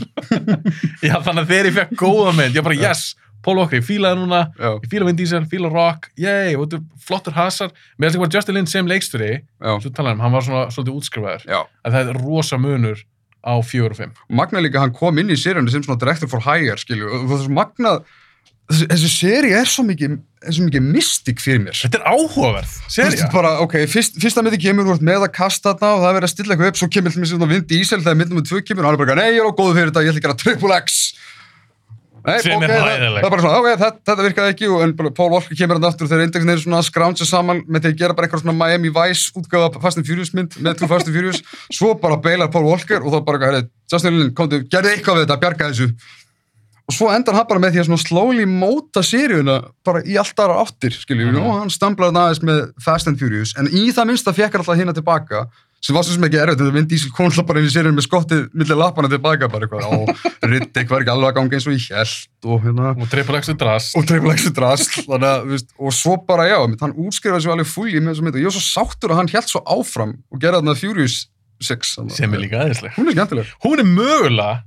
Já, 1.10 1.16
þannig 1.26 1.44
að 1.44 1.54
þegar 1.54 1.70
ég 1.70 1.78
fekk 1.80 1.96
góða 2.02 2.34
mynd, 2.40 2.58
ég 2.58 2.66
bara, 2.66 2.80
yes, 2.82 3.06
Paul 3.44 3.58
Walker, 3.60 3.78
ég 3.80 3.86
fílaði 3.88 4.20
núna, 4.22 4.42
Já, 4.58 4.70
ég 4.80 4.90
fíla 4.92 5.08
Vin 5.10 5.18
Diesel, 5.20 5.46
fíla 5.52 5.70
Rock, 5.74 6.10
yey, 6.20 6.54
þetta 6.56 6.80
er 6.80 6.84
flottur 7.04 7.36
hasar. 7.38 7.72
Mér 8.00 8.08
finnst 8.10 8.16
ekki 8.16 8.24
bara 8.24 8.36
Justin 8.38 8.56
Lin 8.60 8.70
sem 8.72 8.88
leiksturi, 8.90 9.32
svo 9.60 9.92
talaði 9.92 10.16
um, 10.18 10.24
hann 10.24 10.36
var 10.38 10.46
svona 10.48 10.66
svolítið 10.72 11.00
útskrifaður, 11.02 11.44
að 11.84 11.98
það 11.98 12.12
er 12.14 12.22
rosa 12.24 12.60
munur 12.62 13.02
á 13.44 13.54
4 13.60 13.90
og 13.92 13.98
5. 14.00 14.14
Magna 14.40 14.62
líka, 14.64 14.80
hann 14.80 14.94
kom 14.96 15.20
inn 15.20 15.28
í 15.34 15.36
seríunni 15.40 15.72
sem 15.74 15.84
svona 15.84 16.00
director 16.00 16.32
for 16.32 16.40
hire, 16.48 16.78
skilju, 16.80 17.10
og 17.12 17.26
það 17.28 17.36
er 17.36 17.42
svo 17.44 17.56
magna, 17.58 17.92
þessi, 18.72 18.88
þessi 18.94 19.10
séri 19.12 19.52
er 19.60 19.68
svo 19.68 19.84
mikið, 19.90 20.16
er 20.48 20.56
svo 20.56 20.64
mikið 20.70 20.88
mystik 20.94 21.44
fyrir 21.44 21.60
mér. 21.66 21.76
Þetta 21.76 22.00
er 22.00 22.08
áhugaverð, 22.14 22.72
Þú 22.88 22.96
serja. 22.96 23.12
veist 23.18 23.36
bara, 23.36 23.52
ok, 23.66 23.76
fyrst, 23.92 24.16
fyrsta 24.24 24.40
myndi 24.48 24.62
kemur, 24.64 24.88
þú 24.88 24.96
ert 24.96 25.04
með 25.12 25.28
að 25.28 25.34
kasta 25.36 25.74
þarna 25.76 25.90
og 25.92 26.00
það 26.06 26.10
er 26.14 26.18
verið 26.22 26.30
að 26.30 26.34
stilla 26.38 26.56
eitthvað 26.56 26.72
upp, 26.72 26.80
svo 26.80 26.88
kemur 26.96 27.12
Vin 27.52 27.68
Diesel 27.68 28.00
hann 28.08 28.24
er 28.96 29.04
bara, 29.04 30.80
nei, 32.26 32.40
Sem 32.44 32.56
ok, 32.56 32.64
er 32.64 32.72
það, 32.72 32.84
hræðilegt. 32.88 33.20
það 33.20 33.28
er 33.28 33.34
bara 33.34 33.44
svona, 33.44 33.60
ok, 33.60 33.68
þetta, 33.84 34.00
þetta 34.10 34.26
virkaði 34.28 34.54
ekki 34.54 34.70
og 34.72 35.14
Paul 35.18 35.30
Walker 35.34 35.56
kemur 35.60 35.80
hann 35.80 35.88
aftur 35.90 36.08
og 36.08 36.12
þeir 36.14 36.24
indexin 36.28 36.50
er 36.54 36.62
svona 36.64 36.80
að 36.80 36.88
skránsa 36.90 37.26
saman 37.28 37.62
með 37.68 37.84
því 37.84 37.92
að 37.94 38.00
gera 38.04 38.14
bara 38.18 38.28
eitthvað 38.30 38.44
svona 38.46 38.58
Miami 38.62 38.92
Vice 38.96 39.32
útgáfa 39.40 39.82
Fast 39.84 39.98
and 40.00 40.08
Furious 40.08 40.34
mynd 40.34 40.56
með 40.64 40.78
Too 40.80 40.88
Fast 40.92 41.08
and 41.08 41.16
Furious, 41.18 41.42
svo 41.78 41.94
bara 42.00 42.18
beilar 42.24 42.52
Paul 42.54 42.66
Walker 42.70 43.02
og 43.04 43.12
þá 43.14 43.20
bara, 43.28 43.44
herri, 43.50 43.64
Justin 43.92 44.20
Lin, 44.20 44.34
komdu, 44.38 44.62
gerði 44.72 44.96
eitthvað 44.98 45.20
við 45.22 45.26
þetta, 45.28 45.40
bjarga 45.44 45.72
þessu. 45.74 45.90
Og 46.84 46.92
svo 46.98 47.08
endar 47.16 47.36
hann 47.38 47.46
bara 47.48 47.62
með 47.64 47.76
því 47.76 47.80
að 47.80 47.86
svona 47.88 48.02
slowly 48.04 48.46
móta 48.50 49.00
seríuna 49.08 49.54
bara 49.88 50.02
í 50.04 50.18
allt 50.20 50.36
aðra 50.44 50.58
áttir, 50.66 50.92
skiljum 51.00 51.30
Mhm. 51.32 51.44
og 51.48 51.60
hann 51.62 51.70
stamplaði 51.72 52.20
aðeins 52.20 52.42
með 52.44 52.64
Fast 52.84 53.08
and 53.08 53.20
Furious, 53.22 53.54
en 53.58 53.68
í 53.72 53.86
það 53.96 54.10
minnsta 54.10 54.34
fekk 54.36 54.52
hann 54.58 54.64
alltaf 54.66 54.80
hérna 54.82 54.94
tilbaka, 54.98 55.46
sem 55.84 55.96
var 55.98 56.06
svo 56.08 56.14
sem 56.16 56.24
ekki 56.24 56.40
erfitt, 56.40 56.60
þetta 56.62 56.74
Vin 56.78 56.86
Diesel 56.88 57.12
kom 57.12 57.28
alltaf 57.28 57.46
bara 57.50 57.60
inn 57.60 57.68
í 57.68 57.72
seríuna 57.74 57.98
með 57.98 58.06
skottið 58.08 58.44
millir 58.56 58.78
lappana 58.80 59.10
tilbaka, 59.12 59.50
bara 59.52 59.68
eitthvað, 59.68 59.84
og 59.92 60.48
Riddick 60.48 60.88
var 60.94 61.04
ekki 61.04 61.12
alveg 61.12 61.30
að 61.34 61.36
ganga 61.40 61.58
eins 61.58 61.68
og 61.68 61.74
ég 61.76 61.88
held, 61.92 62.14
og 62.48 62.62
hérna, 62.64 62.94
Og 62.96 63.10
er 63.52 63.58
drast. 63.60 63.96
og 63.98 64.06
er 64.48 64.56
drast, 64.56 64.96
þannig 65.10 65.28
að, 65.28 65.44
þú 65.44 65.52
veist, 65.58 65.70
og 65.80 65.96
svo 65.98 66.16
bara, 66.30 66.46
já, 66.48 66.58
hann 66.86 66.94
útskrifaði 67.04 67.44
svo 67.44 67.56
alveg 67.58 67.68
fulli 67.74 68.00
með 68.00 68.14
þessu 68.14 68.24
mynd, 68.30 68.36
og 68.38 68.44
ég 68.44 68.48
var 68.48 68.56
svo 68.56 68.64
sáttur 68.64 69.12
að 69.12 69.20
hann 69.20 69.32
held 69.36 69.50
svo 69.52 69.62
áfram 69.76 70.14
og 70.32 70.40
gerði 70.40 70.62
þarna 70.62 70.76
Furious 70.80 71.18
6. 71.64 71.96
þannig 71.98 72.12
að- 72.12 72.18
Sem 72.22 72.34
er 72.34 72.40
líka 72.44 72.62
aðeinsleg. 72.64 72.94
Hún 72.96 73.08
er 73.08 73.14
skemmtileg. 73.18 73.52
Hún 73.64 73.80
er 73.80 73.88
mögulega 73.88 74.64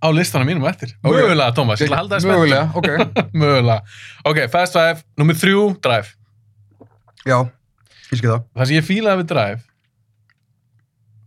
á 0.00 0.08
listanum 0.14 0.46
mínum 0.48 0.66
eftir. 0.70 0.94
Mögulega, 1.04 1.54
Thomas, 1.54 1.80
ég 1.82 1.90
ætla 1.90 1.98
að 1.98 2.02
halda 2.04 2.14
það 2.16 2.22
spennt. 2.22 2.38
Mögulega, 2.38 2.66
ok. 2.78 2.88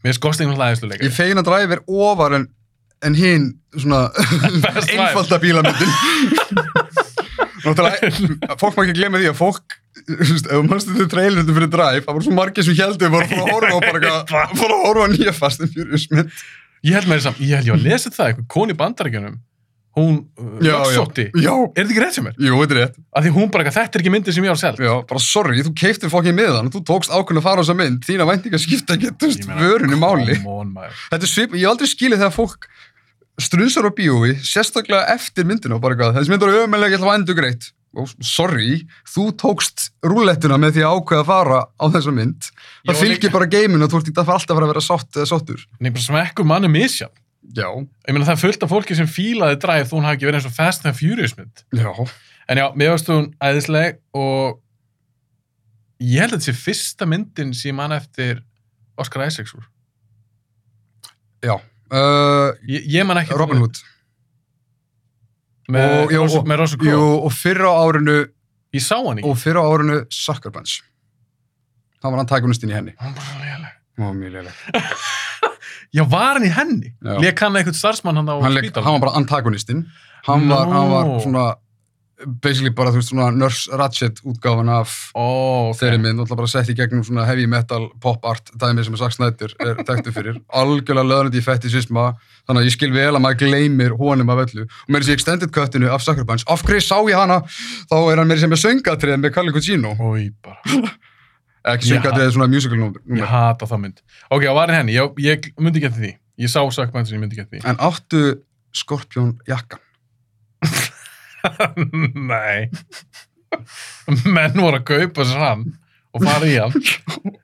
Mér 0.04 0.12
er 0.12 0.18
skosting 0.18 0.52
hlæðislu 0.52 0.90
leikari. 0.90 1.08
Ég 1.08 1.16
fegin 1.16 1.40
að 1.40 1.48
dræfi 1.48 1.78
er 1.78 1.82
ofar 1.88 2.36
en, 2.40 2.50
en 3.08 3.16
hinn 3.16 3.46
svona 3.72 4.06
einfalda 4.98 5.40
bílamyndin. 5.40 5.94
Náttúrulega, 7.64 8.58
fólk 8.60 8.76
má 8.76 8.84
ekki 8.84 8.98
glemja 8.98 9.22
því 9.22 9.30
að 9.32 9.38
fólk, 9.40 9.78
ef 10.04 10.34
þú 10.50 10.60
mannstu 10.68 10.98
þetta 10.98 11.14
trailerindu 11.14 11.56
fyrir 11.56 11.72
dræf, 11.72 12.02
það 12.04 12.18
voru 12.18 12.28
svo 12.28 12.36
margir 12.36 12.68
sem 12.68 12.76
heldur 12.76 13.14
fór 13.14 13.24
að 13.24 13.54
horfa 13.54 13.72
á 13.72 13.80
bara 13.80 14.02
eitthvað, 14.02 14.54
fór 14.60 14.76
að 14.76 14.84
horfa 14.90 15.08
á 15.08 15.10
nýja 15.14 15.36
Fast 15.38 15.64
and 15.64 15.72
Furious 15.72 16.10
mynd. 16.12 16.34
Ég 16.84 16.98
held 16.98 17.08
með 17.08 17.22
þessam, 17.22 17.40
ég 17.40 17.56
held 17.56 17.70
ég 17.70 17.78
að 17.78 17.86
lesa 17.88 18.12
það, 18.12 18.34
eitthvað 18.34 18.50
koni 18.58 18.76
bandarækjunum, 18.84 19.38
hún 19.98 20.16
uh, 20.40 20.54
lögsótti. 20.64 21.28
Já, 21.38 21.54
Er 21.54 21.84
þetta 21.84 21.92
ekki 21.94 22.04
rétt 22.04 22.18
sem 22.18 22.30
er? 22.30 22.38
jú, 22.42 22.56
þetta 22.62 22.76
er 22.76 22.80
rétt. 22.82 22.96
Af 23.14 23.26
því 23.26 23.34
hún 23.36 23.52
bara, 23.54 23.64
eitthvað, 23.64 23.78
þetta 23.80 24.00
er 24.00 24.04
ekki 24.04 24.14
myndin 24.14 24.36
sem 24.38 24.48
ég 24.48 24.56
á 24.56 24.58
selv. 24.58 24.82
Já, 24.82 24.94
bara 25.10 25.22
sorry, 25.22 25.62
þú 25.66 25.74
keiftir 25.78 26.14
fokkið 26.14 26.38
miðan, 26.40 26.72
þú 26.74 26.82
tókst 26.90 27.14
ákveðin 27.14 27.42
að 27.44 27.46
fara 27.46 27.62
á 27.62 27.64
þessa 27.64 27.78
mynd, 27.78 28.02
þína 28.08 28.30
væntingar 28.32 28.64
skipta 28.64 28.98
þú 28.98 29.30
veist, 29.30 29.46
vörunni 29.62 30.00
máli. 30.02 30.40
On. 30.50 30.74
Þetta 31.12 31.22
er 31.30 31.34
svip, 31.34 31.56
ég 31.60 31.70
aldrei 31.70 31.92
skilið 31.92 32.24
þegar 32.24 32.36
fólk 32.40 32.68
strunsar 33.42 33.88
á 33.90 33.92
bíói, 33.94 34.36
sérstaklega 34.46 35.14
eftir 35.14 35.48
myndina 35.50 35.78
og 35.78 35.86
bara 35.86 35.96
eitthvað, 35.96 36.20
þessi 36.20 36.34
mynd 36.34 36.46
var 36.46 36.60
ömulega, 36.64 36.94
ég 36.94 37.00
ætla 37.00 37.14
að 37.14 37.20
endur 37.22 37.40
greitt. 37.40 37.72
Sorry, 38.26 38.80
þú 39.06 39.28
tókst 39.38 39.92
rúlettuna 40.02 40.58
með 40.58 40.80
því 40.80 40.86
að 40.86 40.96
ákveða 40.98 41.22
að 41.22 41.28
fara 41.30 41.60
á 41.78 41.86
þessa 41.94 42.14
mynd. 42.18 42.48
Það 42.90 43.02
fylgir 43.04 43.34
bara 43.34 43.50
geiminu 43.50 43.86
og 43.86 43.92
þú 43.92 44.00
ert 44.00 44.10
ekki 44.10 44.24
að 44.24 44.32
alltaf 44.34 44.58
að 44.58 44.64
að 44.64 44.72
vera 44.72 44.82
sátt 44.82 45.20
eða 45.20 45.30
sáttur. 45.30 45.66
Nei, 45.78 45.92
bara 45.92 46.06
smekkur 46.08 46.48
manni 46.50 46.72
misja. 46.74 47.12
Já. 47.54 47.68
Ég 48.08 48.14
meina 48.16 48.26
það 48.26 48.36
er 48.38 48.42
fullt 48.46 48.64
af 48.64 48.70
fólki 48.72 48.96
sem 48.96 49.08
fílaði 49.12 49.58
Drive 49.62 49.90
þó 49.90 49.98
hún 49.98 50.06
hafi 50.08 50.16
ekki 50.18 50.28
verið 50.30 50.40
eins 50.40 50.48
og 50.50 50.56
Fast 50.56 50.86
and 50.88 50.96
Furious 50.98 51.36
mynd. 51.38 51.64
Já. 51.76 51.92
En 52.50 52.58
já, 52.60 52.66
mér 52.76 52.94
varst 52.96 53.10
hún 53.12 53.28
æðisleg 53.44 54.00
og 54.16 54.60
ég 56.04 56.20
held 56.24 56.34
að 56.34 56.40
þetta 56.40 56.50
sé 56.50 56.56
fyrsta 56.64 57.06
myndin 57.08 57.54
sem 57.56 57.70
ég 57.72 57.76
man 57.78 57.92
eftir 57.96 58.42
Oscar 59.00 59.26
Isaacs 59.28 59.54
úr. 59.58 59.68
Já. 61.44 61.56
Uh, 61.94 62.56
Ég, 62.68 62.88
ég 62.90 63.06
man 63.06 63.20
ekki 63.22 63.36
Robin 63.38 63.60
Hood. 63.62 63.78
með, 65.70 66.10
Rosa- 66.16 66.44
Rosa 66.58 66.76
Jú, 66.78 66.82
Crowe. 66.84 67.20
og 67.28 67.32
fyrra 67.32 67.70
árinu, 67.84 68.18
Ég 68.74 68.82
sá 68.82 68.96
hann 68.98 69.20
í. 69.20 69.24
og 69.24 69.38
fyrra 69.38 69.62
árinu 69.62 70.06
Sucker 70.10 70.52
Punch. 70.52 70.82
Það 72.02 72.12
var 72.12 72.20
antagonistinn 72.26 72.72
í 72.72 72.74
henni. 72.76 72.94
Hún 73.00 73.14
var 73.16 73.24
svo 73.24 73.40
léleg. 73.40 73.74
Það 73.98 74.06
var 74.08 74.14
mjög 74.14 74.32
leilig. 74.34 74.54
Já, 75.94 76.04
var 76.10 76.40
hann 76.40 76.48
í 76.48 76.54
henni? 76.54 76.94
Lék 77.22 77.44
hann 77.46 77.56
eitthvað 77.60 77.78
starfsmann 77.78 78.18
hann 78.18 78.30
á 78.32 78.36
spítalum? 78.42 78.86
hann 78.88 78.96
var 78.98 79.04
bara 79.08 79.18
antagonistinn. 79.20 79.84
Hann, 80.26 80.48
var, 80.50 80.66
hann 80.72 80.90
var 80.90 81.12
svona 81.22 81.44
basically 82.42 82.72
bara 82.72 82.92
þú 82.94 83.02
veist 83.02 83.10
svona 83.12 83.26
Nurse 83.36 83.78
Ratchet 83.78 84.22
útgáfan 84.24 84.70
af 84.72 84.92
Ó, 85.18 85.26
ok. 85.72 85.78
þeirri 85.82 86.00
mynd. 86.00 86.22
Og 86.24 86.30
bara 86.32 86.48
sett 86.48 86.70
í 86.72 86.76
gegnum 86.78 87.04
svona 87.04 87.26
heavy 87.28 87.46
metal 87.52 87.90
pop 88.02 88.24
art 88.26 88.50
dæmi 88.62 88.86
sem 88.86 88.96
Zack 88.98 89.14
Snyder 89.18 89.54
er 89.60 89.82
þekktu 89.84 90.14
fyrir. 90.16 90.40
Algjörlega 90.62 91.04
löðnandi 91.10 91.42
í 91.42 91.46
fetisisma 91.46 92.14
þannig 92.48 92.62
að 92.64 92.70
ég 92.70 92.76
skil 92.78 92.92
vel 92.96 93.10
að 93.12 93.22
maður 93.26 93.42
gleymir 93.44 93.98
honum 94.00 94.32
af 94.34 94.44
öllu. 94.48 94.66
Og 94.70 94.94
með 94.94 95.06
þessi 95.06 95.18
extended 95.20 95.54
cutinu 95.56 95.92
af 95.94 96.06
Sucker 96.06 96.26
Punch. 96.30 96.48
Af 96.48 96.64
hverju 96.66 96.86
sá 96.86 96.98
ég 97.12 97.18
hana? 97.20 97.42
Þá 97.92 97.98
er 98.02 98.22
hann 98.24 98.32
með 98.32 98.46
sem 98.46 98.56
er 98.56 98.64
söngatrið 98.66 99.20
með 99.20 99.36
Carly 99.36 99.54
Gugino 99.56 99.94
Ói, 100.00 100.30
bara. 100.44 100.62
ekki 101.72 101.88
Já. 101.88 101.96
söngatrið 101.96 102.34
svona 102.36 102.50
musical 102.52 102.80
númer 102.80 103.20
Ég 103.20 103.30
hata 103.30 103.68
það 103.70 103.82
mynd. 103.86 104.04
Ok, 104.30 104.44
á 104.50 104.54
var 104.54 104.72
hann 104.74 104.82
henni? 104.84 104.98
Ég, 104.98 105.22
ég 105.24 105.50
myndi 105.60 105.80
ekki 105.80 105.90
eftir 105.92 106.04
því. 106.04 106.12
Ég 106.44 106.52
sá 106.52 106.60
Suckman 106.74 107.08
sem 107.08 107.18
ég 107.18 107.24
myndi 107.24 107.38
ekki 107.38 107.46
eftir 107.48 107.70
en 107.70 107.80
áttu 107.80 108.24
Skorpjón 108.74 109.36
jakkan 109.48 109.80
því. 110.64 110.92
Nei. 112.32 112.70
Menn 114.26 114.56
voru 114.58 114.80
að 114.80 114.86
kaupa 114.88 115.26
sér 115.28 115.44
hann 115.44 115.66
og 116.14 116.24
fara 116.24 116.50
í 116.50 116.56
hann. 116.58 116.76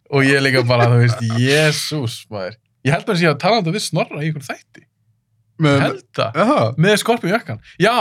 Og 0.10 0.26
ég 0.26 0.42
líka 0.44 0.64
bara, 0.68 0.88
þú 0.90 1.02
veist, 1.04 1.24
jésús, 1.42 2.22
maður. 2.32 2.58
Ég 2.86 2.96
held 2.96 3.12
að 3.12 3.24
ég 3.26 3.34
að 3.34 3.42
tala 3.42 3.60
um 3.60 3.66
þetta 3.66 3.76
við 3.76 3.86
snorra 3.86 4.24
í 4.24 4.30
ykkur 4.30 4.46
þætti. 4.46 4.84
Ég 5.60 5.66
með, 5.66 5.80
held 5.84 6.04
það. 6.16 6.64
Með 6.80 6.96
skorpjum 7.04 7.34
jakkan. 7.34 7.62
Já, 7.82 7.96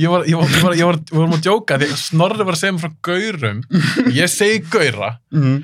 ég 0.00 0.10
var, 0.12 0.24
ég 0.28 0.38
var, 0.40 0.48
ég 0.54 0.62
var, 0.64 0.74
ég 0.80 0.88
var, 0.88 0.98
við 1.10 1.18
vorum 1.20 1.36
að 1.36 1.42
djóka 1.46 1.76
því 1.80 1.88
að 1.90 2.00
Snorri 2.00 2.46
var 2.48 2.56
að 2.56 2.60
segja 2.62 2.74
mér 2.76 2.82
frá 2.86 2.94
gaurum. 3.10 3.60
Ég 4.16 4.32
segi 4.32 4.62
gaura. 4.72 5.12
Mhm. 5.36 5.60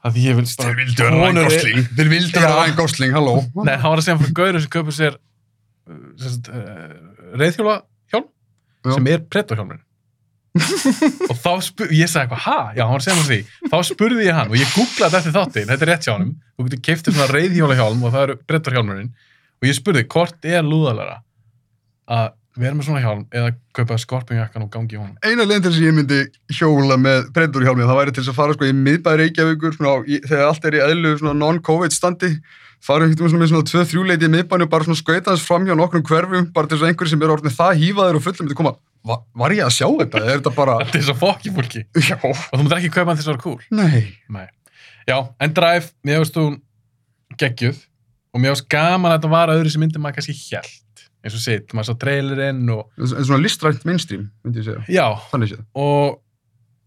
að 0.00 0.14
því 0.16 0.22
ég 0.30 0.36
vil 0.38 0.46
bara... 0.48 0.70
Þeir 0.70 0.78
vildu 0.80 1.04
vera 1.04 1.16
Ryan 1.20 1.36
er- 1.40 1.44
Gosling. 1.50 1.82
Þeir 1.98 2.08
vildu 2.14 2.40
vera. 2.40 2.52
Ryan 2.56 2.76
Gosling, 2.78 3.12
halló. 3.18 3.34
Nei, 3.66 3.74
hann 3.76 3.90
var 3.92 4.00
að 4.00 4.06
segja 4.06 4.16
mér 4.16 4.24
frá 4.30 4.36
gaurum 4.40 4.62
sem 4.64 4.70
kaupir 4.72 4.96
sér 4.96 5.18
uh, 5.20 5.98
sagt, 6.22 6.48
uh, 6.48 7.34
reyðhjóla 7.42 7.74
hjálm 8.14 8.26
Já. 8.88 8.94
sem 8.96 9.10
er 9.12 9.24
prettohjálmurinn. 9.28 9.82
og 11.30 11.36
þá 11.38 11.50
spurði, 11.62 11.98
ég 12.00 12.08
sagði 12.10 12.24
eitthvað, 12.24 12.40
ha? 12.46 12.56
Já, 12.74 12.82
hann 12.86 12.94
var 12.96 13.02
að 13.02 13.06
segja 13.06 13.18
mér 13.18 13.26
frá 13.28 13.34
því. 13.34 13.68
Þá 13.74 13.76
spurði 13.90 14.24
ég 14.26 14.38
hann 14.40 14.50
og 14.50 14.56
ég 14.58 14.72
googlaði 14.74 15.04
þetta 15.04 15.20
eftir 15.20 15.36
þáttin, 15.36 15.68
þetta 15.74 15.84
er 15.86 15.92
rétt 15.92 16.08
hjá 16.08 16.12
honum. 16.16 16.32
Þú 16.56 16.66
getur 16.70 16.82
keiftið 16.88 17.18
svona 17.18 17.34
reyðhjóla 17.36 17.76
hjálm 17.78 18.00
og 18.08 18.14
það 18.16 18.24
eru 18.24 18.38
prettohjálmurinn. 18.50 19.12
Og 19.60 19.68
ég 19.68 19.76
spurði, 19.76 20.06
hvort 20.16 20.48
er 20.56 20.64
lúðalega 20.66 21.20
að 22.10 22.32
vera 22.60 22.76
með 22.78 22.86
svona 22.88 23.02
hjálm 23.04 23.24
eða 23.34 23.50
kaupa 23.76 23.96
skorpingjakkan 24.02 24.64
og 24.66 24.70
gangi 24.74 24.96
í 24.96 25.00
honum? 25.00 25.16
eina 25.24 25.44
leginn 25.46 25.62
til 25.64 25.70
þess 25.72 25.80
að 25.82 25.86
ég 25.88 25.96
myndi 25.98 26.20
hjóla 26.58 26.96
með 27.00 27.28
breyndurhjálmi, 27.36 27.86
það 27.88 28.00
væri 28.00 28.14
til 28.16 28.22
þess 28.24 28.32
að 28.34 28.38
fara 28.40 28.56
sko 28.56 28.68
í 28.70 28.74
miðbæri 28.76 29.24
Reykjavíkur, 29.24 29.76
svona, 29.78 29.94
á- 29.96 30.06
í, 30.06 30.20
þegar 30.26 30.46
allt 30.50 30.64
er 30.70 30.76
í 30.78 30.82
eðlu 30.86 31.14
svona 31.20 31.36
non-covid 31.40 31.92
standi 31.96 32.30
fara 32.80 33.04
einhvern 33.04 33.26
veginn 33.28 33.42
með 33.42 33.50
svona 33.52 33.68
tvö 33.68 33.82
þrjúleiti 33.90 34.24
í 34.28 34.32
miðbænu 34.36 34.68
bara 34.72 34.86
svona 34.88 35.00
skauta 35.00 35.34
þess 35.34 35.44
fram 35.48 35.66
hjá 35.68 35.74
nokkrum 35.76 36.04
hverfum 36.08 36.46
bara 36.54 36.66
til 36.70 36.78
þess 36.78 36.86
að 36.86 36.92
einhverjum 36.94 37.12
sem 37.12 37.24
eru 37.26 37.34
orðin 37.36 37.56
það 37.58 37.80
hýfaður 37.82 38.16
og 38.20 38.24
fullum 38.28 38.46
myndi 38.48 38.56
koma, 38.62 38.72
Va, 39.00 39.16
var 39.32 39.52
ég 39.56 39.64
að 39.64 39.72
sjá 39.72 39.86
þetta? 39.96 40.20
Er 40.20 40.40
þetta 40.40 40.50
bara, 40.52 40.72
Þetta 40.84 40.98
er 40.98 41.04
svo 41.06 41.14
fokki 41.16 41.52
fólki. 41.56 41.80
já, 42.04 42.16
Og 42.20 42.36
þú 42.52 42.58
myndir 42.60 42.80
ekki 42.82 42.90
kaupa 42.98 43.14
þess 43.16 43.28
að 43.28 43.32
vera 43.32 43.42
cool. 43.44 43.60
nei 43.72 44.16
Nei. 44.28 44.48
Og 51.20 51.28
eins 51.28 51.34
og 51.36 51.40
sitt, 51.44 51.72
maður 51.76 51.90
sá 51.90 51.98
trailerinn 52.00 52.68
og 52.72 52.86
En 52.98 53.06
svona 53.28 53.42
listrænt 53.44 53.84
mainstream, 53.84 54.30
myndi 54.44 54.62
ég 54.62 54.64
segja. 54.64 54.84
já, 54.88 55.06
Þannig 55.30 55.50
séð. 55.52 55.64
og 55.74 56.20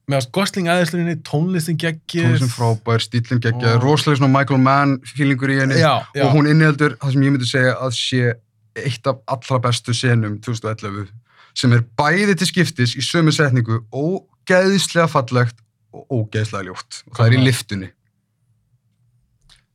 finnst 0.10 0.32
Gosling 0.34 0.68
aðeinsluninni, 0.68 1.16
tónlistin 1.24 1.78
geggjuð 1.78 2.26
Tónlistin 2.40 2.50
frábær, 2.52 3.00
stílinn 3.00 3.40
geggja, 3.40 3.76
Og- 3.78 3.84
rosalega 3.84 4.18
svona 4.20 4.40
Michael 4.40 4.60
Mann 4.60 5.00
feelingur 5.06 5.50
í 5.54 5.60
henni. 5.62 5.76
Já, 5.80 6.02
já, 6.16 6.26
Og 6.26 6.34
hún 6.34 6.48
inniheldur 6.50 6.98
það 6.98 7.12
sem 7.14 7.22
ég 7.22 7.32
myndi 7.32 7.46
segja 7.46 7.76
að 7.78 7.94
sé 7.94 8.34
eitt 8.76 9.06
af 9.08 9.18
allra 9.28 9.60
bestu 9.60 9.94
senum 9.94 10.40
2011 10.42 11.08
sem 11.54 11.72
er 11.74 11.84
bæði 11.98 12.36
til 12.38 12.48
skiptis 12.48 12.96
í 12.98 13.02
sömu 13.06 13.32
setningu 13.32 13.84
ógeðislega 13.94 15.08
fallegt 15.08 15.56
og 15.94 16.08
ógeðislega 16.10 16.66
ljótt. 16.74 17.04
Og 17.08 17.14
það 17.16 17.28
er 17.28 17.38
í 17.38 17.44
liftunni. 17.46 17.90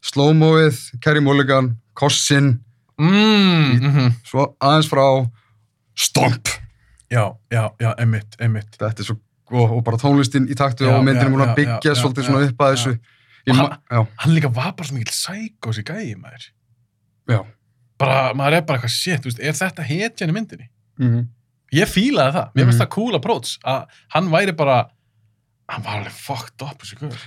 Slow-moið, 0.02 0.78
Kerry 1.00 1.20
Mulligan, 1.20 1.76
Kossin, 1.94 2.60
mm, 2.98 3.80
mm 3.82 4.10
svo 4.28 4.44
aðeins 4.60 4.88
frá 4.90 5.04
Stomp. 5.98 6.48
já, 7.10 7.24
já, 7.50 7.62
já, 7.80 7.94
emitt, 7.98 8.36
emitt 8.40 8.76
Þetta 8.78 9.02
er 9.02 9.08
svo, 9.08 9.16
og, 9.50 9.72
og 9.78 9.84
bara 9.86 9.96
tónlistin 9.98 10.46
í 10.50 10.54
taktu 10.58 10.84
Já, 10.86 10.92
og 10.98 11.04
myndin 11.06 11.26
er 11.26 11.32
múin 11.32 11.46
að 11.48 11.54
byggja 11.56 11.94
já, 11.94 11.96
svolítið 12.02 12.22
já, 12.22 12.28
svona 12.28 12.44
upp 12.50 12.60
að 12.62 12.68
já. 12.68 12.76
þessu. 12.76 12.98
Og 13.48 13.56
hann- 13.56 14.06
hann 14.22 14.34
líka 14.36 14.50
var 14.52 14.72
bara 14.76 14.88
svo 14.88 14.98
mikil 14.98 15.14
sækós 15.16 15.78
í 15.80 15.84
gæði 15.88 16.14
maður 16.20 16.44
já. 17.32 17.40
bara, 17.98 18.34
maður 18.34 18.52
er 18.58 18.62
bara 18.68 18.78
eitthvað 18.78 18.94
shit, 18.94 19.22
þú 19.24 19.30
veist, 19.32 19.40
er 19.40 19.52
þetta 19.56 19.82
hetjan 19.88 20.30
í 20.30 20.36
myndinni? 20.36 20.68
Mm 21.00 21.26
Ég 21.68 21.84
fílaði 21.84 22.32
það, 22.32 22.46
mér 22.56 22.64
finnst 22.64 22.78
Mhm. 22.78 22.84
það 22.86 22.90
cool 22.94 23.14
approach 23.18 23.58
að 23.64 23.86
hann 24.14 24.28
væri 24.32 24.52
bara 24.56 24.76
hann 25.68 25.82
var 25.84 25.98
alveg 25.98 26.12
fucked 26.16 26.62
up. 26.64 26.80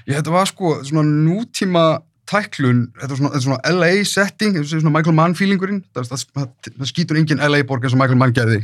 Ég, 0.07 0.15
þetta 0.18 0.31
var 0.34 0.45
sko 0.49 0.81
svona 0.84 1.03
nútíma 1.06 2.02
tæklun, 2.32 2.84
þetta 2.98 3.12
var 3.12 3.20
svona, 3.20 3.32
þetta 3.36 3.41
er 3.41 3.48
svona 3.48 3.78
LA 3.78 3.91
setting, 4.08 4.58
þetta 4.58 4.66
er 4.78 4.84
svona 4.86 4.95
Michael 4.98 5.18
Mann 5.18 5.38
feelingurinn, 5.38 5.82
það, 5.95 6.12
það, 6.14 6.52
það, 6.72 6.86
skýtur 6.91 7.20
engin 7.20 7.44
LA 7.44 7.64
borg 7.68 7.84
eins 7.86 7.95
og 7.98 8.02
Michael 8.02 8.22
Mann 8.22 8.36
gerði. 8.36 8.62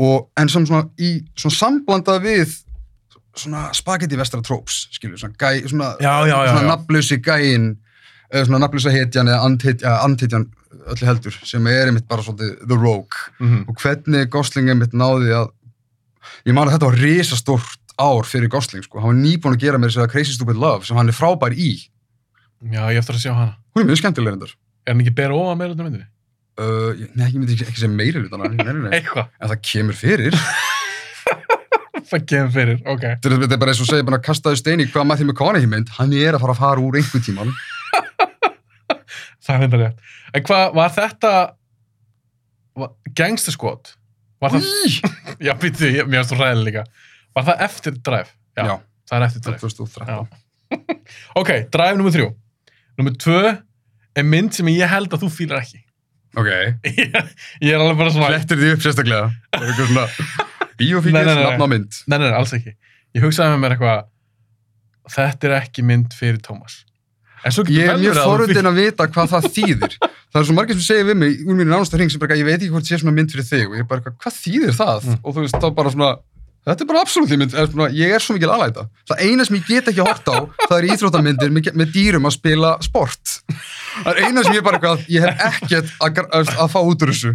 Og, 0.00 0.28
en 0.40 0.52
sem 0.52 0.66
svona 0.68 0.86
í 1.00 1.16
svona 1.34 1.56
samblandað 1.56 2.22
við 2.28 2.56
svona 3.40 3.68
spagetti 3.76 4.18
vestra 4.18 4.42
tróps, 4.44 4.84
skilju, 4.94 5.20
svona 5.20 5.36
gæ, 5.40 5.68
svona, 5.70 5.94
svona 6.00 6.64
nafnlösi 6.74 7.20
gæin, 7.24 7.72
eða 8.30 8.46
svona 8.48 8.64
nafnlösa 8.64 8.92
hetjan 8.94 9.30
eða 9.30 9.44
andhetjan 10.06 10.48
öllu 10.90 11.06
heldur, 11.08 11.36
sem 11.46 11.66
er 11.70 11.90
einmitt 11.90 12.08
bara 12.10 12.24
svolítið 12.24 12.56
The 12.66 12.78
Rogue. 12.78 13.26
mm 13.40 13.64
Og 13.68 13.78
hvernig 13.82 14.30
Gosling 14.30 14.70
einmitt 14.70 14.94
náði 14.96 15.32
að, 15.34 15.52
ég 16.46 16.54
man 16.54 16.68
að 16.68 16.76
þetta 16.76 16.90
var 16.90 17.00
risastórt 17.04 17.94
ár 18.00 18.28
fyrir 18.28 18.50
Gosling, 18.52 18.84
sko. 18.86 19.00
Hann 19.02 19.12
var 19.12 19.20
nýbúin 19.20 19.56
að 19.56 19.64
gera 19.64 19.80
mér 19.80 19.92
þess 19.92 20.04
að 20.04 20.12
Crazy 20.14 20.36
Stupid 20.36 20.60
Love 20.60 20.86
sem 20.86 20.96
hann 20.96 21.10
er 21.10 21.16
frábær 21.16 21.54
í. 21.54 21.74
Já, 22.60 22.82
ég 22.92 22.98
eftir 23.00 23.16
að 23.16 23.22
sjá 23.24 23.32
hana 23.34 23.54
Hún 23.74 23.82
er 23.84 23.88
mjög 23.90 24.00
skemmtileg 24.02 24.32
reyndar. 24.34 24.52
er 24.86 24.92
hann 24.94 25.00
ekki 25.04 25.14
bera 25.14 25.34
ofan 25.38 25.58
meira 25.60 25.72
út 25.74 25.80
af 25.80 25.86
myndinni? 25.86 26.08
Uh, 26.60 26.90
ég- 26.98 27.12
nei, 27.16 27.28
ég 27.30 27.38
myndi 27.40 27.54
ekki, 27.56 27.68
ekki 27.70 27.80
segja 27.80 27.94
meiri 27.94 28.20
hlutan. 28.20 28.42
Eitthvað, 28.96 29.28
En 29.40 29.48
það 29.52 29.60
kemur 29.70 29.96
fyrir. 29.96 30.34
það 32.10 32.24
kemur 32.26 32.50
fyrir, 32.56 32.80
ok 32.90 33.04
Þetta 33.06 33.30
er- 33.30 33.36
þetta 33.44 33.54
er 33.56 33.60
bara 33.62 33.72
eins 33.72 33.80
og 33.84 33.88
segja 33.88 34.06
bara 34.08 34.18
að 34.20 34.26
kastaðu 34.26 34.58
stein 34.60 34.82
í 34.82 34.88
hvað 34.90 35.06
Matthew 35.08 35.28
McConaughey 35.30 35.70
mynd. 35.70 35.92
Hann 35.96 36.12
er 36.18 36.34
að 36.36 36.42
fara 36.42 36.56
að 36.56 36.60
fara 36.64 36.82
úr 36.84 36.98
einhver 37.00 37.22
tíman. 37.24 37.52
það 39.44 39.54
er 39.54 39.62
þetta 39.64 39.80
rétt 39.84 40.04
en 40.36 40.44
hvað, 40.46 40.66
var 40.76 40.92
þetta 40.98 41.32
var, 42.80 42.92
Gangster 43.18 43.54
Squad 43.56 43.94
var 44.42 44.54
það, 44.54 44.68
já, 45.42 45.52
býttu, 45.60 45.88
ég- 45.94 46.06
mér 46.10 46.22
finnst 46.22 46.34
þú 46.34 46.38
ræðilega 46.42 46.66
líka 46.68 46.84
var 47.38 47.46
það 47.48 47.64
eftir 47.68 47.96
Drive? 48.04 48.30
Já, 48.58 48.62
Já, 48.66 48.74
það 49.10 49.16
er 49.16 49.26
eftir 49.30 49.44
Drive 49.46 49.60
2013. 49.64 50.28
ok, 51.40 51.50
Drive 51.72 51.96
nummer 51.98 52.14
þrjú 52.14 52.28
nummer 53.00 53.16
tvö 53.20 53.44
er 53.50 54.26
mynd 54.26 54.52
sem 54.56 54.68
ég 54.72 54.90
held 54.90 55.12
að 55.14 55.24
þú 55.24 55.32
fílar 55.32 55.64
ekki 55.64 55.80
Ok. 56.38 56.46
ég, 56.86 57.16
ég 57.66 57.72
er 57.72 57.80
alveg 57.80 57.98
bara 57.98 58.12
svona 58.14 58.30
Hlettir 58.30 58.60
því 58.60 58.74
upp 58.76 58.84
sérstaklega. 58.84 59.30
Það 59.50 59.64
er 59.64 59.72
eitthvað 59.72 59.90
svona 59.90 60.04
nei. 61.34 61.42
nafn 61.48 61.66
á 61.66 61.68
mynd. 61.72 61.98
Nei, 62.06 62.16
nei, 62.16 62.28
nei, 62.28 62.36
alls 62.38 62.54
ekki. 62.56 62.76
Ég 63.16 63.26
hugsaði 63.26 63.56
með 63.56 63.62
mér 63.64 63.74
eitthvað, 63.74 64.06
þetta 65.16 65.48
er 65.48 65.56
ekki 65.58 65.84
mynd 65.90 66.14
fyrir 66.16 66.38
Tómas. 66.44 66.78
Ég 67.72 67.88
er 67.88 67.98
mjög 67.98 68.18
forundin 68.20 68.68
að 68.68 68.78
vita 68.78 69.06
hvað 69.10 69.30
það 69.34 69.46
þýðir. 69.56 69.94
Það 70.30 70.40
er 70.40 70.46
svo 70.46 70.54
margir 70.54 70.76
sem 70.76 70.86
segir 70.86 71.06
við 71.08 71.16
mig 71.18 71.38
úr 71.42 71.56
mínu 71.58 71.72
nánasta 71.72 71.98
hring 71.98 72.12
sem 72.12 72.20
bara, 72.22 72.36
ég 72.38 72.46
veit 72.46 72.58
ekki 72.60 72.70
hvort 72.74 72.86
sé 72.86 72.98
svona 73.00 73.14
mynd 73.16 73.32
fyrir 73.32 73.46
þig 73.48 73.64
og 73.66 73.78
ég 73.78 73.86
er 73.86 73.88
bara, 73.90 74.12
hvað 74.12 74.36
þýðir 74.36 74.76
það? 74.76 75.08
Mm. 75.08 75.16
Og 75.24 75.34
þú 75.34 75.44
veist, 75.46 75.56
þá 75.56 75.68
bara 75.78 75.92
svona, 75.94 76.10
þetta 76.68 76.84
er 76.84 76.88
bara 76.90 77.02
absolutt 77.04 77.32
mynd, 77.40 77.56
ég 77.96 78.14
er 78.14 78.22
svo 78.22 78.36
mikil 78.36 78.50
aðlæta. 78.52 78.86
Það 79.08 79.22
eina 79.26 79.46
sem 79.46 79.56
ég 79.58 79.68
get 79.68 79.90
ekki 79.92 80.04
hort 80.04 80.28
á, 80.28 80.36
það 80.68 80.76
er 80.76 80.88
íþróttamyndir 80.94 81.54
með, 81.56 81.70
með 81.80 81.94
dýrum 81.96 82.28
að 82.28 82.36
spila 82.36 82.74
sport. 82.84 83.36
Það 84.00 84.10
er 84.12 84.28
eina 84.28 84.42
sem 84.46 84.54
ég 84.54 84.62
bara, 84.62 84.78
eitthvað, 84.78 85.00
ég 85.10 85.24
hef 85.26 85.40
ekkert 85.48 85.88
að, 85.98 86.20
að, 86.38 86.50
að 86.62 86.68
fá 86.70 86.76
út 86.78 87.02
úr 87.02 87.10
þessu. 87.10 87.32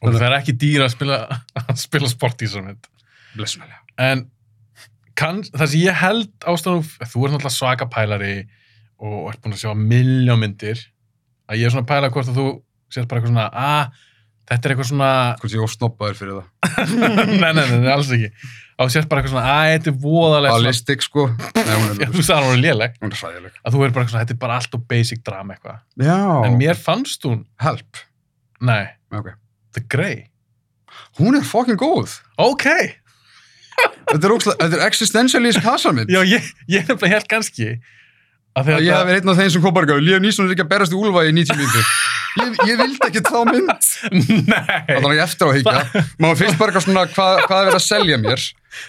Og 0.00 0.14
það 0.14 0.22
er 0.28 0.34
ekki 0.36 0.54
dýra 0.56 0.86
að 0.86 0.92
spila, 0.94 1.16
að 1.58 1.80
spila 1.82 2.10
sport 2.12 2.44
í 2.44 2.46
þessar 2.46 2.62
mynd. 2.68 2.86
Blessunarlega. 3.34 3.82
En 4.00 4.22
kann, 5.18 5.42
það 5.50 5.72
sem 5.72 5.82
ég 5.82 5.98
held 6.00 6.46
ástæðan, 6.48 6.86
þú 6.86 7.24
er 7.26 7.34
náttúrulega 7.34 7.52
svaka 7.56 7.88
pælari 7.90 8.36
og 9.00 9.32
ert 9.32 9.42
búin 9.42 9.56
að 9.56 9.64
sjá 9.64 9.74
miljón 9.76 10.40
myndir, 10.40 10.80
að 11.50 11.60
ég 11.60 11.68
er 11.68 11.74
svona 11.74 11.84
að 11.84 11.90
pæla 11.90 12.12
hvort 12.14 12.30
að 12.30 12.40
þú 12.40 12.46
sést 12.90 13.10
bara 13.10 13.20
eitthvað 13.20 13.34
svona, 13.34 13.50
að 13.50 14.06
þetta 14.50 14.66
er 14.68 14.74
eitthvað 14.74 14.88
svona, 14.90 15.10
Hvort 15.40 15.54
ég 15.54 15.62
er 15.64 15.72
snobbaður 15.74 16.18
fyrir 16.18 16.34
það. 16.40 16.46
nei, 17.42 17.52
nei, 17.56 17.64
nei, 17.70 17.92
alls 17.94 18.10
ekki. 18.16 18.30
Þú 18.80 18.86
sést 18.94 19.08
bara 19.10 19.20
eitthvað 19.20 19.34
svona, 19.34 19.54
að 19.60 19.72
þetta 19.74 19.90
er 19.92 19.96
voðalegt. 20.02 20.52
svona- 20.54 20.64
Ballistic, 20.64 21.02
sko. 21.04 21.24
Nei, 21.30 21.74
hún 21.76 21.90
Já, 22.00 22.06
er, 22.06 22.12
þú 22.14 22.22
sagði 22.24 22.38
hann 22.40 22.48
var 22.50 22.62
léleg. 22.64 22.94
hún 23.02 23.10
er 23.12 23.18
hræðileg. 23.20 23.58
Að 23.60 23.74
þú 23.76 23.82
er 23.84 23.92
bara 23.94 24.04
eitthvað 24.04 24.14
svona, 24.14 24.24
þetta 24.24 24.36
er 24.36 24.40
bara 24.46 24.56
allt 24.60 24.74
og 24.78 24.84
basic 24.88 25.22
drama 25.26 25.54
eitthvað. 25.56 25.82
Já. 26.00 26.18
En 26.48 26.56
mér 26.60 26.80
fannst 26.80 27.26
hún, 27.28 27.44
Help. 27.60 28.02
nei, 28.60 28.82
Ok. 29.12 29.28
The 29.76 29.82
Grey. 29.92 30.26
Hún 31.20 31.36
er 31.38 31.44
fucking 31.46 31.78
góð. 31.78 32.16
Ok, 32.40 32.66
Þetta 34.10 34.26
er, 34.26 34.32
þetta 34.44 34.76
er 34.76 34.82
existentialist 34.84 35.62
kasamynd. 35.64 36.10
já, 36.12 36.20
ég, 36.26 36.48
ég 36.68 36.88
er 36.90 36.96
bara 37.00 37.12
helt 37.14 37.28
kannski 37.30 37.68
að 38.60 38.70
Að 38.76 38.86
ég 38.86 38.94
hef 38.94 39.08
verið 39.08 39.20
einn 39.20 39.32
af 39.32 39.40
þeim 39.40 39.50
sem 39.54 39.62
kom 39.64 39.74
bara 39.76 39.88
gaf, 39.90 40.00
Líf 40.04 40.22
Nýsson 40.24 40.46
er 40.46 40.54
ekki 40.54 40.64
að 40.66 40.70
berast 40.70 40.94
í 40.94 40.98
úlfa 41.00 41.26
í 41.26 41.34
90 41.36 41.60
mínútur. 41.60 41.92
Ég, 42.40 42.58
ég 42.68 42.78
vildi 42.78 43.06
ekki 43.08 43.22
þá 43.26 43.38
mynd. 43.48 43.88
Það 44.86 45.02
var 45.02 45.10
ekki 45.10 45.22
eftir 45.24 45.44
á 45.44 45.48
að 45.50 45.56
higgja. 45.58 46.04
Maður 46.22 46.40
finnst 46.40 46.60
bara 46.60 46.70
eitthvað 46.70 46.86
svona 46.86 47.04
hvað, 47.10 47.40
hvað 47.46 47.60
er 47.60 47.68
verið 47.70 47.78
að 47.80 47.86
selja 47.86 48.18
mér. 48.22 48.44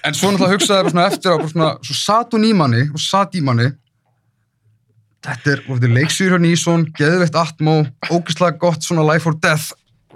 En 0.06 0.18
svo 0.18 0.30
náttúrulega 0.32 0.58
hugsaði 0.58 0.84
bara 0.86 0.94
svona 0.94 1.08
eftir 1.10 1.34
á, 1.34 1.36
bara 1.42 1.52
svona, 1.54 1.72
svo 1.90 1.98
satt 1.98 2.38
hún 2.38 2.46
í 2.46 2.54
manni 2.58 2.84
og 2.92 3.02
satt 3.02 3.38
í 3.38 3.44
manni. 3.46 3.68
Þetta 5.26 5.54
er, 5.56 5.66
er 5.78 5.94
leiksýr 5.98 6.34
hjá 6.34 6.42
Nýsson, 6.42 6.88
geðveitt 6.98 7.38
atmó, 7.38 7.82
ógeðslega 8.10 8.58
gott 8.62 8.86
svona 8.86 9.06
life 9.10 9.30
or 9.30 9.38
death, 9.42 9.74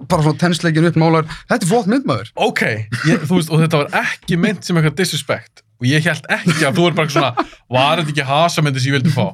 bara 0.09 0.25
svona 0.25 0.41
tensleikin 0.41 0.89
upp 0.89 0.97
málar. 1.01 1.27
Þetta 1.49 1.61
er 1.61 1.73
flott 1.73 1.89
mynd 1.91 2.09
maður. 2.09 2.31
ok, 2.47 2.63
ég, 3.09 3.25
veist, 3.29 3.49
og 3.53 3.61
þetta 3.65 3.83
var 3.83 3.99
ekki 4.05 4.37
mynd 4.41 4.65
sem 4.65 4.77
eitthvað 4.77 4.97
disrespect 5.01 5.64
og 5.75 5.85
ég 5.89 6.05
held 6.07 6.25
ekki 6.31 6.63
að 6.69 6.77
þú 6.77 6.85
er 6.89 6.95
bara 6.97 7.11
svona, 7.11 7.31
var 7.69 7.99
þetta 7.99 8.13
ekki 8.13 8.25
hasamyndi 8.29 8.79
sem 8.83 8.93
ég 8.93 8.97
vildi 8.99 9.11
fá? 9.15 9.25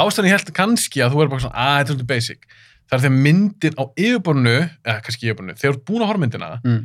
Ástæðan 0.00 0.28
ég 0.30 0.36
held 0.38 0.52
kannski 0.56 1.02
að 1.04 1.12
þú 1.14 1.22
er 1.24 1.28
bara 1.32 1.44
svona, 1.44 1.56
að 1.60 1.76
þetta 1.76 1.90
er 1.90 1.96
svolítið 1.96 2.10
basic. 2.14 2.46
Það 2.90 2.96
er 2.96 3.02
þegar 3.04 3.18
myndin 3.26 3.76
á 3.78 3.84
yfirborinu, 4.00 4.54
eða 4.86 5.02
kannski 5.06 5.28
yfirborinu, 5.28 5.56
þegar 5.60 5.74
þú 5.74 5.76
ert 5.76 5.84
búin 5.90 6.02
að 6.04 6.08
horfa 6.10 6.20
á 6.20 6.24
myndina 6.24 6.50
Mm. 6.64 6.80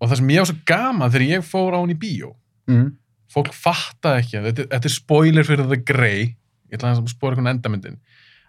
og 0.00 0.08
það 0.10 0.16
sem 0.20 0.28
ég 0.34 0.38
var 0.42 0.46
svo 0.50 0.58
gaman 0.66 1.10
þegar 1.14 1.28
ég 1.30 1.46
fór 1.46 1.72
á 1.72 1.78
hún 1.80 1.94
í 1.94 1.98
bíó, 2.02 2.32
Mm. 2.68 2.90
fólk 3.32 3.52
fattaði 3.54 4.18
ekki, 4.24 4.42
þetta, 4.44 4.66
þetta 4.74 4.84
er 4.90 4.94
spoiler 4.96 5.44
fyrir 5.44 5.68
The 5.70 5.76
Grey, 5.86 6.36
ég 6.70 6.76
ætla 6.78 6.92
að 6.98 7.08
spóra 7.14 7.32
einhvern 7.36 7.52
endamyndin, 7.54 7.96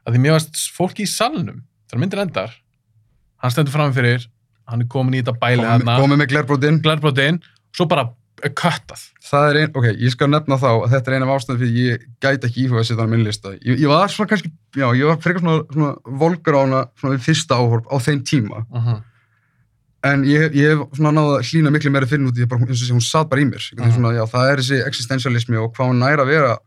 að 0.08 0.14
því 0.18 0.20
mér 0.26 0.36
varst 0.36 0.58
fólki 0.76 1.06
í 1.06 1.08
salnum, 1.08 1.62
þegar 1.88 2.02
myndin 2.02 2.20
endar, 2.26 2.52
hann 3.38 3.52
stendur 3.52 3.72
fram 3.72 3.94
fyrir, 3.94 4.26
hann 4.68 4.82
er 4.82 4.88
komin 4.92 5.14
í 5.14 5.22
þetta 5.24 5.38
bæli 5.40 5.64
hérna, 5.64 5.98
komið 6.02 6.18
með 6.18 6.82
glerbrótin. 6.84 7.40
svo 7.78 7.86
bara 7.88 8.10
er 8.46 8.52
köttað. 8.54 9.02
Það 9.28 9.50
er 9.50 9.58
ein, 9.62 9.72
ok, 9.74 9.86
ég 9.98 10.12
skal 10.14 10.30
nefna 10.30 10.58
þá 10.62 10.68
að 10.70 10.90
þetta 10.94 11.10
er 11.12 11.16
eina 11.18 11.26
af 11.28 11.34
ástæðum 11.42 11.60
fyrir 11.64 11.78
ég 11.82 12.04
gæti 12.24 12.48
ekki 12.48 12.64
íhuga 12.68 12.80
að 12.84 12.88
setja 12.88 13.02
hann 13.02 13.10
á 13.10 13.14
minn 13.16 13.26
lista. 13.26 13.54
Ég, 13.66 13.80
ég 13.82 13.88
var 13.92 14.08
svona 14.14 14.30
kannski, 14.30 14.52
já, 14.78 14.88
ég 14.94 15.10
var 15.10 15.18
frekar 15.24 15.42
svona, 15.42 15.64
svona 15.74 16.18
volgar 16.22 16.58
á 16.58 16.60
hana 16.62 16.82
svona 17.00 17.16
við 17.18 17.26
fyrsta 17.28 17.58
áhorf 17.58 17.90
á 17.90 17.96
þeim 18.06 18.22
tíma. 18.30 18.64
Uh 18.70 18.88
-huh. 18.88 19.02
En 20.08 20.24
ég, 20.24 20.54
ég 20.56 20.70
hef 20.78 20.86
svona 21.00 21.12
náða 21.18 21.40
að 21.40 21.50
hlýna 21.50 21.72
miklu 21.74 21.92
meira 21.92 22.06
fyrir 22.08 22.22
núti, 22.24 22.40
ég 22.46 22.48
bara, 22.48 22.62
eins 22.62 22.82
og 22.82 22.88
sé, 22.88 22.94
hún 22.94 23.02
satt 23.02 23.30
bara 23.30 23.42
í 23.42 23.46
mér. 23.50 23.64
Mm. 23.74 23.84
Mhm. 23.84 23.94
Svona, 23.98 24.14
já, 24.14 24.24
það 24.30 24.52
er 24.52 24.58
þessi 24.62 24.86
existentialismi 24.88 25.58
og 25.58 25.74
hvað 25.74 25.90
hún 25.90 26.00
næri 26.00 26.22
að 26.22 26.28
vera, 26.28 26.58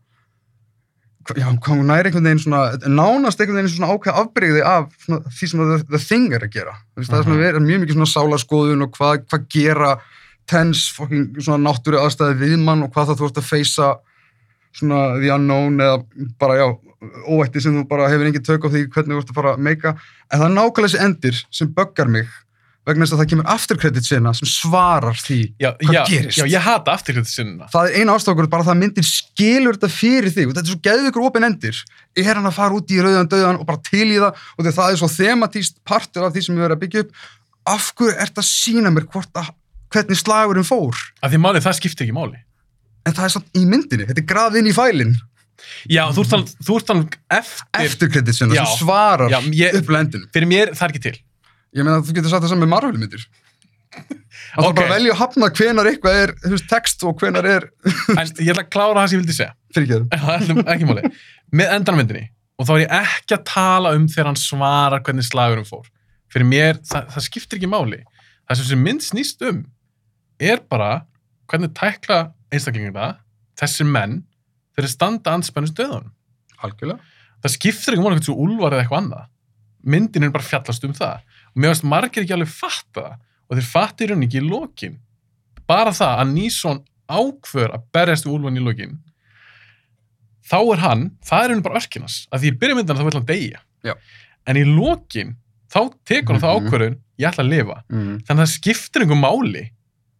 hva- 1.23 1.37
já, 1.39 1.47
hvað 1.57 1.77
hún 1.79 1.87
næri 1.87 2.05
einhvern 2.11 2.23
veginn 2.27 2.43
svona, 2.43 2.61
nánast 2.87 3.39
einhvern 3.39 3.57
veginn 3.63 3.71
svona 3.77 3.93
ákveð 3.95 4.19
afbreyði 4.21 4.61
af 4.65 4.89
svona, 5.05 5.19
því 5.31 5.47
sem 5.47 5.59
the, 5.59 5.83
the 5.89 5.97
Thing 6.03 6.33
er 6.33 6.39
að 6.45 6.51
gera. 6.51 6.73
Veist, 6.97 7.09
Það 7.11 7.19
er 7.19 7.23
svona 7.23 7.43
verið 7.45 7.61
mjög 7.65 7.79
mikið 7.81 7.95
svona 7.97 8.13
sálarskoðun 8.15 8.83
og 8.83 8.91
hvað, 8.97 9.25
hvað 9.29 9.47
gera 9.49 9.91
tens, 10.49 10.87
fucking 10.95 11.37
svona 11.41 11.61
náttúru 11.69 11.99
aðstæði 12.01 12.37
við 12.41 12.57
mann 12.63 12.83
og 12.85 12.93
hvað 12.93 13.11
það 13.11 13.21
þú 13.21 13.29
ert 13.29 13.41
að 13.41 13.49
feysa 13.51 13.89
svona 14.75 15.01
the 15.19 15.31
unknown 15.35 15.81
eða 15.83 15.97
bara, 16.39 16.55
já, 16.61 16.67
óætti 17.27 17.61
sem 17.63 17.75
þú 17.75 17.87
bara 17.89 18.07
hefur 18.11 18.29
engin 18.29 18.45
tök 18.45 18.67
á 18.67 18.69
því 18.71 18.85
hvernig 18.93 19.17
þú 19.17 19.23
ert 19.23 19.33
að 19.33 19.39
fara 19.41 19.55
að 19.57 19.65
meika. 19.67 19.95
En 20.31 20.39
það 20.39 20.47
er 20.47 20.55
nákvæmlega 20.55 20.87
þessi 20.87 21.03
endir 21.07 21.43
sem 21.51 21.71
böggar 21.75 22.11
mig 22.11 22.31
vegna 22.87 23.05
þess 23.05 23.13
að 23.13 23.19
það 23.21 23.29
kemur 23.31 23.49
afturkredit 23.53 24.07
sena 24.07 24.31
sem 24.33 24.49
svarar 24.49 25.17
því 25.21 25.35
já, 25.61 25.67
Hvað 25.83 25.93
já, 25.93 26.01
gerist? 26.09 26.37
já, 26.39 26.45
ég 26.49 26.63
hata 26.65 26.95
afturkvæmt 26.95 27.29
sinna 27.29 27.67
það 27.69 27.89
er 27.91 27.99
eina 28.01 28.15
ástokur 28.17 28.47
bara 28.49 28.65
það 28.65 28.73
að 28.73 28.79
myndin 28.81 29.05
skilur 29.05 29.77
þetta 29.77 29.89
fyrir 29.93 30.33
þig. 30.33 30.47
Og 30.47 30.55
þetta 30.55 30.63
er 30.63 30.71
svo 30.71 30.79
geðu 30.87 31.11
ykkur 31.11 31.27
opin 31.27 31.45
endir. 31.45 31.81
Er 32.17 32.31
hann 32.33 32.49
að 32.49 32.57
fara 32.57 32.79
út 32.79 32.89
í 32.89 32.97
rauðan 33.03 33.29
döðan 33.29 33.59
og 33.61 33.67
bara 33.69 33.83
til 33.85 34.07
í 34.07 34.17
það? 34.17 34.41
Og 34.57 34.65
það 34.71 34.81
er 34.87 34.99
svo 35.03 35.11
thematíst 35.13 35.77
partur 35.85 36.25
af 36.25 36.33
því 36.33 36.45
sem 36.47 36.57
við 36.57 36.65
verðum 36.65 36.79
að 36.79 36.83
byggja 36.87 37.03
upp. 37.05 37.11
Af 37.75 37.91
hverju 37.99 38.17
ert 38.25 38.41
að 38.41 38.49
sína 38.49 38.93
mér 38.95 39.05
hvort 39.13 39.37
að, 39.37 39.51
hvernig 39.93 40.19
slagurinn 40.21 40.67
fór 40.67 40.95
af 41.21 41.31
því 41.33 41.39
málið, 41.43 41.65
það 41.67 41.77
skiptir 41.81 42.07
ekki 42.07 42.15
máli 42.17 42.39
en 43.07 43.15
það 43.17 43.25
er 43.27 43.33
samt 43.35 43.57
í 43.57 43.65
myndinni, 43.65 44.05
þetta 44.09 44.21
er 44.23 44.29
grafið 44.29 44.59
inn 44.61 44.71
í 44.71 44.75
fælinn 44.77 45.13
já, 45.89 46.03
þú 46.13 46.23
ert 46.25 46.31
talað- 46.35 46.55
þú 46.65 46.77
ert 46.79 46.87
talað 46.89 47.17
eftir, 47.37 47.85
eftirkredit 47.85 48.37
sinna 48.37 48.55
Já. 48.57 48.63
sem 48.65 48.85
svarar 48.85 49.29
Já, 49.33 49.39
ég- 49.57 49.77
upp 49.81 49.89
lendinu 49.93 50.27
fyrir 50.33 50.47
mér, 50.49 50.73
það 50.77 50.87
er 50.87 50.93
ekki 50.95 51.03
til 51.07 51.17
ég 51.77 51.85
meina 51.87 52.01
þú 52.01 52.15
getur 52.17 52.29
sagt 52.33 52.43
það 52.45 52.53
saman 52.55 52.65
með 52.67 52.73
Marvel 52.75 52.97
myndir 53.01 53.25
það 54.55 54.65
Ok. 54.65 54.67
er 54.69 54.75
bara 54.77 54.87
að 54.87 54.93
velja 54.95 55.13
að 55.13 55.19
hafna 55.21 55.49
hvenar 55.57 55.89
eitthvað 55.91 56.19
er 56.23 56.31
þú 56.43 56.51
veist, 56.55 56.67
text 56.71 57.03
og 57.07 57.17
hvenar 57.21 57.47
er 57.47 57.65
en 58.19 58.31
ég 58.39 58.51
ætla 58.53 58.63
að 58.65 58.69
klára 58.73 59.01
það 59.03 59.09
sem 59.11 59.17
ég 59.19 59.23
vildi 59.25 59.37
segja 59.37 59.53
fyrir 59.75 60.05
Það 60.23 60.51
er 60.51 60.71
ekki 60.75 60.87
máli. 60.89 61.11
Með 61.55 61.73
endanmyndinni, 61.77 62.23
og 62.59 62.67
þá 62.67 62.71
er 62.75 62.81
ég 62.85 62.93
ekki 63.01 63.35
að 63.37 63.43
tala 63.51 63.91
um 63.97 64.05
þegar 64.11 64.27
hann 64.31 64.39
svarar 64.39 65.03
hvernig 65.03 65.25
slagurum 65.27 65.65
fór. 65.67 65.85
Fyrir 66.31 66.47
mér, 66.47 66.79
það, 66.87 67.07
það 67.15 67.25
skiptir 67.27 67.59
ekki 67.59 67.69
máli. 67.71 67.99
Það 68.47 68.59
sem 68.61 68.67
sem 68.71 68.83
mynd 68.87 69.03
snýst 69.05 69.43
um 69.47 69.61
er 70.41 70.61
bara 70.69 71.05
hvernig 71.51 71.71
tækla 71.77 72.19
einstaklingina, 72.51 73.11
þessir 73.59 73.87
menn, 73.87 74.21
þeir 74.75 74.87
standa 74.91 75.33
anspennust 75.37 75.77
döðunum. 75.77 76.11
algjörlega 76.63 76.99
Það 77.41 77.53
skiptir 77.55 77.93
ekki 77.95 78.03
máli 78.03 78.13
hvernig 78.15 78.27
svo 78.27 78.35
úlvar 78.43 78.73
eða 78.75 78.83
eitthvað 78.83 78.99
annað. 79.01 79.27
Myndin 79.83 80.23
er 80.27 80.29
bara 80.33 80.45
fjallast 80.45 80.83
um 80.85 80.91
það. 80.93 81.23
Og 81.51 81.61
mér 81.63 81.71
veist 81.73 81.83
margir 81.89 82.21
ekki 82.23 82.35
alveg 82.35 82.51
fatta 82.53 83.01
það. 83.01 83.15
Og 83.49 83.57
þeir 83.57 83.65
fatti 83.71 84.03
í 84.05 84.09
rauninni 84.11 84.27
ekki 84.29 84.37
í 84.43 84.45
lokin. 84.45 84.99
Bara 85.67 85.89
það 85.97 86.19
að 86.21 86.33
Nýsson 86.35 86.83
ákvör 87.11 87.73
að 87.75 87.87
berjast 87.97 88.27
við 88.27 88.35
úlvan 88.37 88.59
í 88.59 88.61
lokin 88.63 88.99
þá 90.51 90.57
er 90.73 90.81
hann, 90.83 91.03
það 91.23 91.43
er 91.43 91.51
henni 91.53 91.65
bara 91.65 91.79
örkinas 91.81 92.15
að 92.31 92.43
því 92.43 92.49
í 92.51 92.55
byrjum 92.61 92.79
myndina 92.81 92.99
þá 92.99 93.05
vil 93.07 93.17
hann 93.17 93.27
deyja 93.29 93.59
Já. 93.87 93.93
en 94.47 94.59
í 94.59 94.63
lokin 94.67 95.35
þá 95.71 95.79
tekur 96.07 96.35
hann 96.37 96.43
þá 96.43 96.49
Mhm. 96.51 96.67
ákvörðun 96.67 96.97
ég 97.21 97.27
ætla 97.29 97.43
að 97.45 97.51
lifa 97.51 97.77
mm. 97.89 98.15
þannig 98.27 98.41
að 98.41 98.41
það 98.45 98.53
skiptir 98.55 99.01
einhver 99.05 99.21
máli 99.21 99.63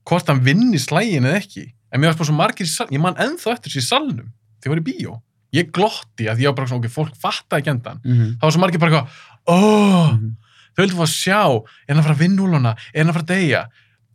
hvort 0.07 0.27
hann 0.31 0.41
vinni 0.45 0.79
slægin 0.81 1.25
eða 1.29 1.41
ekki. 1.41 1.65
En 1.91 1.99
mér 2.01 2.11
varst 2.11 2.21
bara 2.21 2.29
svo 2.31 2.37
margir 2.37 2.65
í 2.67 2.71
sal 2.71 2.87
ég 2.91 3.01
man 3.03 3.15
ennþá 3.19 3.53
eftir 3.57 3.71
þessi 3.73 3.83
í 3.83 3.89
salnum 3.89 4.29
þegar 4.61 4.69
ég 4.69 4.73
var 4.75 4.81
í 4.81 4.87
bíó. 4.91 5.17
Ég 5.51 5.71
glotti 5.75 6.29
að 6.31 6.39
ég 6.39 6.47
var 6.47 6.55
bara 6.61 6.69
svona 6.71 6.85
ok, 6.85 6.91
fólk 6.93 7.15
fattaði 7.19 7.59
ekki 7.65 7.73
endan 7.75 7.99
Mm. 8.05 8.37
þá 8.39 8.43
var 8.47 8.51
svo 8.55 8.61
margir 8.63 8.79
bara 8.79 8.91
eitthvað 8.91 9.09
oh, 9.47 10.11
Mm. 10.15 10.35
þau 10.75 10.81
vildu 10.85 10.95
fá 10.95 11.03
að 11.03 11.15
sjá 11.17 11.41
er 11.51 11.91
hann 11.93 11.99
að 11.99 12.05
fara 12.07 12.15
að 12.15 12.23
vinna 12.23 12.41
úluna, 12.45 12.75
er 12.93 13.03
hann 13.03 13.09
að 13.11 13.17
fara 13.19 13.25
að 13.25 13.33
deyja? 13.35 13.63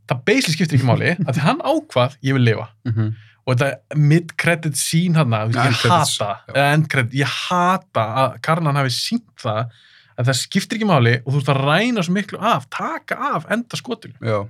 Það 0.08 0.24
basically 0.24 0.54
skiptir 0.56 0.78
ekki 0.78 0.86
máli 0.88 1.10
að 1.26 1.32
því 1.36 1.42
hann 1.44 1.60
ákvað 1.66 2.16
ég 2.22 2.32
vil 2.38 2.44
lifa. 2.46 2.68
Mm. 2.88 3.14
og 3.46 3.54
þetta 3.54 3.96
mid-credit 4.10 4.74
sín 4.80 5.14
hann 5.14 5.30
ég 5.30 5.52
credits, 5.54 6.18
hata, 6.18 6.40
end-credit, 6.54 7.12
ég 7.20 7.26
hata 7.50 8.06
að 8.24 8.40
Karlan 8.42 8.74
hafi 8.80 8.90
sínt 8.90 9.28
það 9.38 9.68
að 10.16 10.24
það 10.30 10.38
skiptir 10.40 10.78
ekki 10.80 10.88
máli 10.88 11.12
og 11.20 11.28
þú 11.34 11.40
ert 11.42 11.50
að 11.52 11.60
ræna 11.68 12.02
svo 12.02 12.14
miklu 12.16 12.38
af, 12.40 12.64
taka 12.72 13.14
af 13.36 13.44
enda 13.52 13.76
skotinu. 13.76 14.16
Já. 14.24 14.40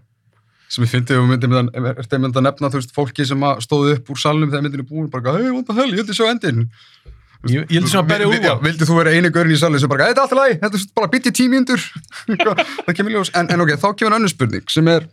Sem 0.67 0.83
ég 0.83 0.91
fyndi 0.91 1.15
ef 1.15 1.21
þú 1.21 1.29
myndir 1.31 1.51
með 1.53 1.69
það, 1.71 1.91
er 1.93 2.09
það 2.11 2.23
mynd 2.25 2.39
að 2.41 2.47
nefna, 2.47 2.71
þú 2.73 2.81
veist, 2.81 2.95
fólki 2.95 3.27
sem 3.29 3.45
að 3.47 3.61
stóðu 3.63 3.93
upp 3.95 4.09
úr 4.11 4.19
salnum 4.19 4.51
þegar 4.51 4.65
myndin 4.65 4.83
er 4.83 4.89
búin, 4.89 5.11
bara, 5.13 5.35
hei, 5.37 5.51
what 5.53 5.69
the 5.69 5.77
hell, 5.77 5.93
ég 5.93 6.01
vildi 6.01 6.17
sjá 6.17 6.27
endin. 6.31 6.65
ég, 7.47 7.69
held 7.71 7.91
sem 7.93 8.01
að 8.01 8.09
berja 8.11 8.31
úr 8.31 8.65
Vildi 8.65 8.89
þú 8.89 8.97
vera 8.99 9.13
eini 9.15 9.31
gaurin 9.35 9.55
í 9.55 9.61
salnum 9.61 9.83
sem 9.83 9.93
bara, 9.93 10.09
þetta 10.11 10.25
er 10.25 10.27
alltaf 10.27 10.41
læg, 10.41 10.57
þetta 10.65 10.81
er 10.81 10.89
bara 10.99 11.13
bytti 11.13 11.35
tímíndur. 11.39 11.85
það 12.89 12.97
kemur 12.99 13.15
ljós. 13.15 13.31
En, 13.39 13.53
en 13.55 13.63
ok, 13.63 13.77
þá 13.79 13.87
kemur 13.93 14.19
önnur 14.19 14.33
spurning 14.33 14.75
sem 14.75 14.91
er, 14.91 15.07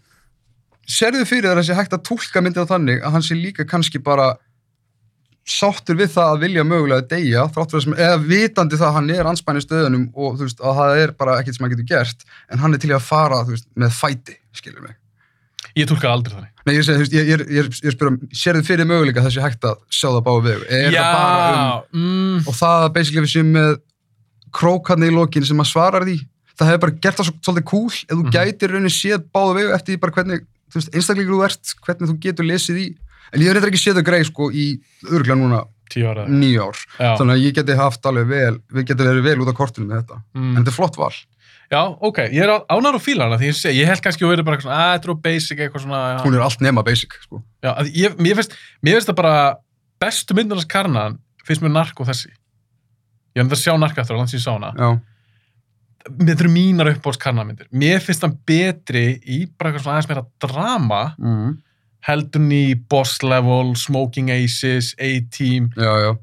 serðu 0.89 1.27
fyrir 1.29 1.51
þar 1.51 1.61
að 1.61 1.69
sé 1.69 1.77
hægt 1.77 1.93
að 1.93 2.07
túlka 2.09 2.41
myndin 2.41 2.65
á 2.65 2.71
þannig 2.73 3.05
að 3.05 3.15
hann 3.17 3.27
sé 3.27 3.37
líka 3.37 3.67
kannski 3.69 4.01
bara 4.01 4.33
sáttur 5.43 5.97
við 5.99 6.13
það 6.15 6.33
að 6.33 6.43
vilja 6.45 6.63
mögulega 6.65 7.05
deyja, 7.13 7.45
sem, 7.75 7.95
eða 7.99 8.19
vitandi 8.23 8.79
það 8.79 8.89
að 8.89 8.97
hann 8.97 9.09
er 9.11 9.29
anspænir 9.29 9.65
stöðunum 9.65 10.05
og 10.15 10.37
þú 10.39 10.47
veist, 10.47 10.63
að 10.63 10.77
það 10.79 11.03
er 11.03 11.15
bara 11.19 11.37
ekkert 11.41 11.57
sem 11.57 11.65
hann 11.65 11.73
getur 11.75 11.89
gert, 11.91 12.27
en 12.49 12.63
hann 12.63 12.73
er 12.73 12.83
til 12.83 12.93
að 12.95 13.03
fara, 13.03 13.43
veist, 13.47 13.67
með 13.75 13.97
fæti, 13.97 14.37
skilur 14.55 14.85
mig. 14.85 14.95
Ég 15.79 15.87
tólka 15.89 16.11
aldrei 16.13 16.35
þannig. 16.35 16.49
Nei, 16.67 16.73
ég 16.77 16.85
segi, 16.87 17.07
ég, 17.17 17.27
ég, 17.33 17.41
ég, 17.57 17.69
ég 17.83 17.93
spyrum, 17.95 18.19
sér 18.31 18.55
þið 18.59 18.67
fyrir 18.69 18.87
möguleika 18.87 19.23
sé 19.33 19.41
hægt 19.43 19.65
að 19.67 19.79
sjá 19.91 20.07
það 20.13 20.21
báðu 20.27 20.43
vegu? 20.45 20.67
Er 20.69 20.93
það 20.93 21.09
bara 21.17 21.63
um, 21.91 22.03
mm, 22.03 22.37
og 22.47 22.55
það 22.59 22.85
að 22.85 22.93
basically 22.97 23.23
við 23.25 23.33
séum 23.33 23.49
með 23.57 23.73
krókarni 24.53 25.09
í 25.09 25.15
lokin 25.15 25.45
sem 25.47 25.59
að 25.63 25.69
svarar 25.71 26.05
því, 26.07 26.17
það 26.53 26.69
hefur 26.71 26.83
bara 26.85 26.95
gert 27.03 27.19
það 27.19 27.27
svo, 27.29 27.35
svolítið 27.47 27.67
cool, 27.71 27.89
ef 27.89 28.13
þú 28.13 28.23
Mhm. 28.23 28.33
gætir 28.35 28.73
raunin 28.75 28.93
séð 28.93 29.23
báðu 29.33 29.55
vegu 29.57 29.73
eftir 29.75 29.95
því 29.95 29.99
bara 30.03 30.15
hvernig, 30.17 30.43
þú 30.69 30.79
veist, 30.79 30.91
einstaklingur 30.93 31.35
þú 31.39 31.45
ert, 31.47 31.73
hvernig 31.87 32.09
þú 32.11 32.17
getur 32.27 32.45
lesið 32.45 32.77
í, 32.83 32.87
en 33.33 33.41
ég 33.41 33.47
hef 33.49 33.53
reyndar 33.57 33.71
ekki 33.73 33.81
séð 33.83 33.97
þau 33.99 34.05
greið, 34.11 34.25
sko, 34.29 34.49
í 34.53 34.65
örgulega 35.09 35.39
núna 35.41 35.63
tíu 35.89 36.07
ára 36.09 36.27
nýju 36.29 36.61
ár, 36.69 36.77
já, 36.99 37.09
þannig 37.17 37.33
að 37.35 37.43
ég 37.43 37.53
geti 37.57 37.75
haft 37.77 38.05
alveg 38.05 38.27
vel, 38.29 38.55
við 38.73 38.85
getum 38.87 39.09
verið 39.09 39.23
vel 39.27 39.41
út 39.43 39.51
á 39.51 39.55
kortinu 39.57 39.87
með 39.89 40.03
þetta, 40.03 40.21
en 40.35 40.41
mm, 40.41 40.55
þetta 40.61 40.71
er 40.71 40.77
flott 40.77 40.97
val, 41.01 41.13
já, 41.71 41.81
ok, 42.09 42.19
ég 42.33 42.43
er 42.43 42.53
ánar 42.71 42.97
og 42.97 43.03
fíla 43.03 43.29
hana 43.29 43.39
því 43.41 43.51
ég, 43.51 43.63
ég 43.79 43.89
held 43.89 44.03
kannski 44.03 44.25
að 44.25 44.33
vera 44.33 44.47
bara 44.47 44.59
eitthvað 44.59 44.69
svona, 44.69 44.83
að 44.83 44.93
þetta 44.97 45.09
er 45.09 45.13
of 45.15 45.23
basic 45.23 45.63
eitthvað 45.63 45.85
svona, 45.85 46.01
já, 46.11 46.17
hún 46.25 46.37
er 46.37 46.45
allt 46.47 46.65
nema 46.65 46.85
basic, 46.85 47.17
sko. 47.25 47.43
já 47.63 47.71
að 47.71 47.93
ég, 47.97 48.19
mér 48.19 48.39
finnst 48.39 48.57
mér 48.81 48.99
finnst 48.99 49.11
það 49.11 49.19
bara 49.21 49.37
bestu 50.03 50.37
myndunars 50.37 50.69
karnan 50.69 51.19
finnst 51.47 51.63
mér 51.63 51.73
narko 51.75 52.05
þessi. 52.07 52.29
Ég 53.33 53.41
er 53.41 53.49
að 53.49 53.59
sjá 53.59 53.73
narko 53.79 53.99
eftir 53.99 54.15
á 54.15 54.19
lands 54.19 54.35
ég 54.35 54.43
sá 54.43 54.53
hana. 54.53 54.69
Já, 54.77 54.89
þetta 56.09 56.43
eru 56.43 56.51
mínar 56.51 56.89
uppbóðs 56.91 57.19
karnamyndir 57.21 57.69
mér 57.71 58.01
finnst 58.03 58.25
hann 58.25 58.35
betri 58.47 59.05
í 59.23 59.43
bara 59.47 59.71
eitthvað 59.71 59.85
svona 59.85 59.97
aðeins 59.97 60.09
meira 60.11 60.25
drama 60.43 61.03
mm. 61.17 61.53
Heldur 62.03 62.51
í 62.51 62.75
Boss 62.91 63.21
Level, 63.23 63.73
Smoking 63.79 64.31
Aces, 64.33 64.91
A-Team 64.99 65.69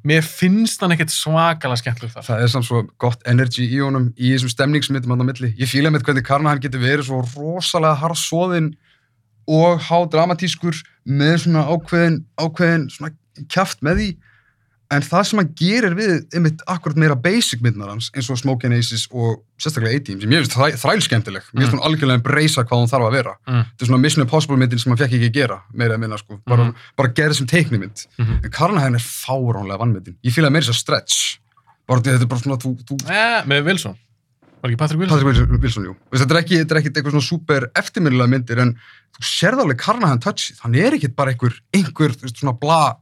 mér 0.07 0.27
finnst 0.27 0.83
hann 0.83 0.93
ekkert 0.95 1.13
svakalega 1.15 1.81
skemmtileg 1.81 2.13
þar 2.15 2.27
Það 2.29 2.45
er 2.45 2.53
samt 2.53 2.69
svo 2.69 2.83
gott 3.01 3.25
energy 3.31 3.65
í 3.65 3.81
honum 3.81 4.11
í 4.17 4.35
þessum 4.35 4.53
stemningsmyndum 4.53 5.15
hann 5.15 5.25
á 5.25 5.29
milli. 5.31 5.53
Ég 5.61 5.71
fíla 5.71 5.93
með 5.93 6.05
hvernig 6.09 6.27
Karna 6.27 6.57
getur 6.61 6.83
verið 6.85 7.09
svo 7.09 7.23
rosalega 7.25 7.97
harðsóðinn 8.03 8.75
og 9.51 9.81
há 9.89 9.97
dramatískur 10.13 10.77
með 11.09 11.47
svona 11.47 11.65
ákveðin, 11.73 12.21
ákveðin 12.39 12.89
svona 12.93 13.15
kjaft 13.51 13.81
með 13.87 14.03
því. 14.03 14.11
En 14.91 15.05
það 15.07 15.23
sem 15.29 15.39
hann 15.39 15.51
gerir 15.55 15.95
við 15.95 16.13
einmitt 16.35 16.63
akkurat 16.67 16.97
meira 16.99 17.15
basic 17.15 17.61
myndnar 17.63 17.93
hans 17.93 18.09
eins 18.11 18.27
og 18.33 18.39
Smoke 18.41 18.67
and 18.67 18.75
Aces 18.75 19.05
og 19.15 19.45
sérstaklega 19.63 20.01
A-Team 20.01 20.19
sem 20.21 20.33
ég 20.35 20.43
finnst 20.43 20.57
þræ, 20.57 20.67
þræl 20.83 21.05
skemmtileg. 21.07 21.45
Mér 21.55 21.63
finnst 21.69 21.77
hún 21.77 21.85
algjörlega 21.87 22.25
breysa 22.27 22.65
hvað 22.67 22.83
hún 22.83 22.91
þarf 22.91 23.07
að 23.07 23.15
vera. 23.15 23.35
Mm. 23.47 23.63
Þetta 23.71 23.87
er 23.87 23.91
svona 23.93 24.03
Mission 24.03 24.25
Impossible 24.27 24.59
myndin 24.59 24.83
sem 24.83 24.91
hann 24.91 24.99
fekk 24.99 25.15
ekki 25.21 25.29
að 25.31 25.37
gera 25.39 25.61
meira 25.73 25.95
að 25.95 26.03
minna 26.03 26.19
sko. 26.19 26.41
Bara, 26.45 26.65
Mhm. 26.65 26.75
bara 26.99 27.09
gerði 27.15 27.35
sem 27.39 27.47
teiknimynd. 27.47 28.07
Mhm. 28.19 28.45
En 28.45 28.51
Karna 28.51 28.83
er 28.87 28.99
fáránlega 28.99 29.79
vannmyndin. 29.79 30.17
Ég 30.25 30.33
fíla 30.35 30.51
meira 30.51 30.67
þess 30.67 30.75
að 30.75 30.83
stretch. 30.83 31.39
Bara 31.87 32.01
þetta 32.01 32.23
er 32.23 32.27
bara 32.27 32.41
svona, 32.41 32.59
þú, 32.59 32.77
þú 32.85 33.11
eh, 33.11 33.43
með 33.47 33.65
Wilson 33.65 33.97
var 34.61 34.71
ekki 34.71 34.77
Patrick 34.79 35.01
Wilson? 35.01 35.19
Patrick 35.19 35.27
Wilson, 35.27 35.61
Wilson 35.63 35.85
jú. 35.85 35.95
Þetta 36.13 36.35
er 36.37 36.41
ekki, 36.43 36.57
þetta 36.61 36.75
er 36.75 36.81
ekki 36.83 36.91
eitthvað 36.93 37.15
svona 37.15 37.29
super 37.29 37.71
eftirminnilega 37.81 38.29
myndir 38.29 38.59
en 38.61 38.75
þú 39.17 39.23
sérð 39.25 39.63
alveg 39.65 39.79
Carnahan 39.81 40.21
touchið. 40.21 40.59
Hann 40.61 40.75
er 40.75 40.93
ekki 40.99 41.09
bara 41.17 41.33
einhver, 41.33 41.55
einhver 41.73 42.13
svona 42.35 42.53
bla 42.61 42.97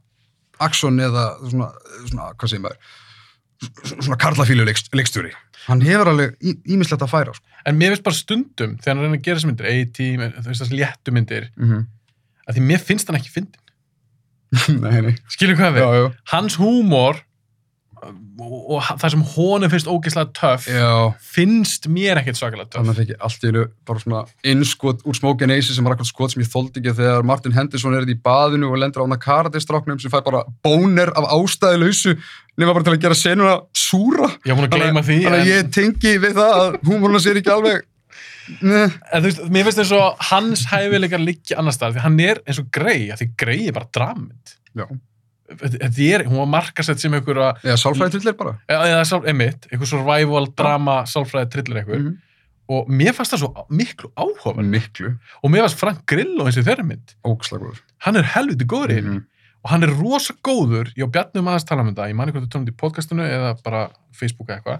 aksjón 0.65 0.99
eða 1.03 1.27
svona, 1.43 1.69
svona, 2.07 2.31
hvað 2.39 2.51
segir 2.53 2.65
maður, 2.65 2.97
svona 3.91 4.17
karlafílu 4.19 4.65
leikst, 4.67 4.91
leikstjóri. 4.95 5.31
Hann 5.67 5.83
hefur 5.83 6.11
alveg 6.13 6.35
ímislegt 6.63 7.03
að 7.03 7.11
færa. 7.11 7.35
Sko. 7.35 7.45
en 7.67 7.75
mér 7.77 7.93
finnst 7.93 8.05
bara 8.07 8.15
stundum 8.15 8.75
þegar 8.79 8.93
hann 8.95 9.03
reynir 9.05 9.19
að 9.19 9.25
gera 9.25 9.39
þessi 9.39 9.49
myndir 9.49 9.71
A-Team, 9.71 10.21
þú 10.39 10.51
veist 10.51 10.63
þessi 10.63 10.77
léttu 10.79 11.15
myndir 11.15 11.49
Mm 11.59 11.87
að 12.49 12.57
því 12.57 12.65
mér 12.65 12.81
finnst 12.81 13.09
hann 13.09 13.19
ekki 13.19 13.33
fyndin 13.33 13.65
nei, 14.81 15.01
nei. 15.05 15.15
skilur 15.29 15.57
hvað 15.59 15.75
við? 15.75 15.83
Já, 15.83 15.89
já. 16.01 16.07
hans 16.33 16.55
húmor 16.57 17.19
og, 17.99 18.79
það 19.01 19.13
sem 19.13 19.23
honum 19.33 19.71
finnst 19.71 19.89
ógeðslega 19.89 20.33
töff 20.37 20.67
Já, 20.71 21.11
finnst 21.35 21.87
mér 21.91 22.21
ekkert 22.21 22.39
svakalega 22.39 22.69
töff 22.69 22.79
þannig 22.79 22.93
að 22.93 23.01
fekk 23.01 23.13
ég 23.13 23.25
allt 23.27 23.43
í 23.43 23.51
einu 23.51 23.65
bara 23.89 24.03
svona 24.03 24.21
innskot 24.53 25.03
úr 25.05 25.17
Smoke 25.19 25.45
and 25.45 25.55
Aces 25.55 25.77
sem 25.77 25.87
var 25.87 25.95
akkur 25.97 26.09
skot 26.09 26.33
sem 26.33 26.43
ég 26.43 26.51
þóldi 26.51 26.81
ekki 26.81 26.95
þegar 26.99 27.27
Martin 27.27 27.55
Henderson 27.55 27.97
er 27.97 28.07
í 28.09 28.17
baðinu 28.29 28.71
og 28.71 28.79
lendur 28.81 29.03
á 29.03 29.07
hana 29.07 29.19
karatistráknum 29.21 29.99
sem 30.01 30.13
fær 30.13 30.25
bara 30.27 30.45
bóner 30.65 31.11
af 31.19 31.29
ástæðilausu 31.35 32.15
nema 32.59 32.75
bara 32.75 32.87
til 32.87 32.95
að 32.95 33.03
gera 33.05 33.17
senuna 33.17 33.59
súra. 33.75 34.31
ég 34.43 34.53
var 34.53 34.61
búin 34.61 34.69
að 34.69 34.75
gleyma 34.77 35.05
því 35.05 35.21
Þannig 35.23 35.35
en, 35.35 35.45
að 35.45 35.53
ég 35.53 35.71
tengi 35.75 36.15
við 36.23 36.39
það 36.39 36.59
að 36.59 36.79
húmórna 36.89 37.23
sér 37.23 37.41
ekki 37.41 37.55
alveg 37.55 37.85
Nei. 38.65 38.87
en 38.89 39.21
þú 39.21 39.27
veist, 39.27 39.43
mér 39.53 39.67
finnst 39.67 39.83
eins 39.83 39.91
og 39.93 40.23
hans 40.31 40.63
hæfileikar 40.71 41.21
liggja 41.21 41.59
annars 41.61 41.77
staðar 41.77 41.99
því 41.99 42.05
hann 42.07 42.23
er 42.23 42.41
eins 42.45 42.61
og 42.61 42.71
grei, 42.73 43.11
því 43.13 43.27
grei 43.37 43.59
er 43.67 43.75
bara 43.75 43.91
drammynd 43.93 44.55
Já. 44.77 44.85
Þetta 45.57 46.05
er, 46.05 46.23
hún 46.29 46.39
var 46.43 46.49
markasett 46.53 47.01
sem 47.01 47.13
einhver 47.17 47.39
að 47.41 47.63
Eða 47.65 47.77
sálfræði 47.81 48.15
trillir 48.17 48.37
bara 48.39 48.55
eða, 48.69 49.21
einmitt, 49.31 49.67
einhver 49.71 49.89
survival 49.89 50.49
drama 50.57 50.99
sálfræði 51.09 51.51
trillir 51.55 51.81
einhver. 51.81 52.03
Mhm. 52.03 52.17
og 52.69 52.89
mér 52.93 53.15
fannst 53.17 53.33
það 53.33 53.41
svo 53.41 53.65
miklu 53.73 54.11
áhuga 54.13 54.61
Miklu. 54.61 55.15
Og 55.43 55.49
mér 55.49 55.65
fannst 55.65 55.79
Frank 55.79 56.05
Grillo 56.05 56.45
eins 56.45 56.57
og 56.59 56.63
í 56.63 56.67
þeirri 56.69 56.85
mynd. 56.85 57.15
Ógslagur 57.25 57.81
hann 58.05 58.15
er 58.15 58.23
helviti 58.35 58.65
góður 58.65 58.93
í 58.93 58.99
henni. 58.99 59.15
Mhm. 59.17 59.25
og 59.63 59.69
hann 59.71 59.83
er 59.83 59.89
rosa 59.91 60.33
góður, 60.45 60.93
ég 60.95 61.03
á 61.03 61.11
Bjarnum 61.11 61.49
aðeins 61.49 61.65
tala 61.67 61.81
um 61.81 61.89
þetta, 61.93 62.07
ég 62.07 62.15
mani 62.15 62.31
hvort 62.31 62.45
þú 62.45 62.51
tónum 62.53 62.65
þetta 62.67 62.77
í 62.77 62.81
podcastinu 62.83 63.23
eða 63.25 63.63
bara 63.63 63.89
Facebook 64.13 64.47
eða 64.47 64.61
eitthvað. 64.61 64.79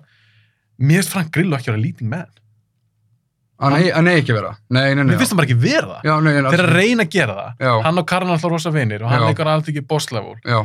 Mér 0.80 1.02
finnst 1.02 1.10
Frank 1.10 1.32
Grillo 1.32 1.58
ekki 1.58 1.68
að 1.68 1.76
vera 1.76 1.84
leading 1.84 2.10
man 2.10 2.30
Hann 3.60 3.74
eigi 3.76 3.90
hann 3.92 4.08
eigi 4.08 4.22
ekki 4.22 4.32
að 4.32 4.38
vera. 4.40 4.52
Nei, 4.72 4.94
nei, 4.96 5.04
nei. 5.04 5.10
mér 5.10 5.18
finnst 5.20 5.34
það 5.34 5.40
bara 5.42 5.48
ekki 5.50 5.60
vera 5.60 5.88
það 5.90 6.06
Já, 6.08 6.14
nei, 6.24 6.32
nei. 6.40 6.52
þeir 6.54 6.62
að 6.64 6.70
reyna 6.78 7.04
að 7.04 7.10
gera 7.16 7.34
það 7.40 7.66
Já. 7.68 7.72
hann 7.84 7.98
og 8.00 8.14
er 8.16 8.24
alltaf 8.30 8.52
rosa 8.54 8.72
vinir 8.72 9.04
og 9.04 9.10
hann 9.12 9.20
Já. 9.20 9.28
leikur 9.28 9.50
alltaf 9.52 9.72
ekki 9.74 9.84
boss 9.90 10.08
level 10.16 10.36
Já, 10.48 10.60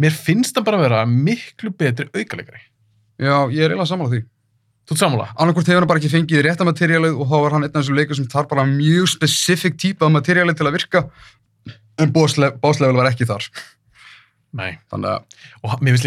mér 0.00 0.16
finnst 0.16 0.56
það 0.56 0.64
bara 0.68 0.78
að 0.78 0.84
vera 0.86 1.02
miklu 1.10 1.70
betri 1.76 2.06
aukaleikari 2.14 2.62
já, 3.18 3.34
ég 3.52 3.60
er 3.66 3.74
eiginlega 3.74 3.88
sammála 3.90 4.12
því. 4.14 4.20
þú 4.88 4.94
ert 4.96 5.02
sammála? 5.02 5.26
annarkvort 5.36 5.66
hefur 5.68 5.82
hann 5.84 5.90
bara 5.92 6.00
ekki 6.00 6.12
fengið 6.14 6.42
rétta 6.46 6.64
materiálið 6.64 7.18
og 7.20 7.26
þá 7.28 7.36
var 7.44 7.52
hann 7.58 7.64
einn 7.66 7.74
af 7.74 7.82
þessum 7.82 7.98
leikur 7.98 8.16
sem 8.16 8.28
þarf 8.32 8.48
bara 8.48 8.64
mjög 8.70 9.08
specific 9.12 9.76
típa 9.76 10.06
af 10.08 10.14
materiálið 10.16 10.56
til 10.56 10.66
að 10.70 10.76
virka 10.78 11.04
en 11.98 12.12
boss 12.14 12.38
le- 12.38 12.54
boss 12.62 12.80
level 12.80 12.96
var 12.96 13.10
ekki 13.12 13.26
þar 13.28 13.44
nei 14.56 14.78
þannig 14.88 15.18
að, 15.18 15.42
og 15.60 15.82
mér 15.84 15.98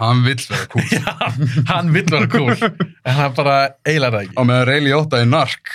hann 0.00 0.24
vera 0.24 0.24
og 0.24 0.26
vill 0.26 0.42
vera 0.50 0.66
cool. 0.72 0.88
Já, 0.96 1.14
hann 1.70 1.92
vill 1.94 2.10
vera 2.10 2.28
cool. 2.32 2.52
En 3.04 3.14
hann 3.20 3.36
bara 3.36 3.56
eilar 3.86 4.16
það 4.16 4.26
ekki. 4.26 4.36
Meðan 4.50 4.68
Rayleigh 4.72 4.98
8 5.04 5.20
er 5.22 5.30
nark 5.30 5.72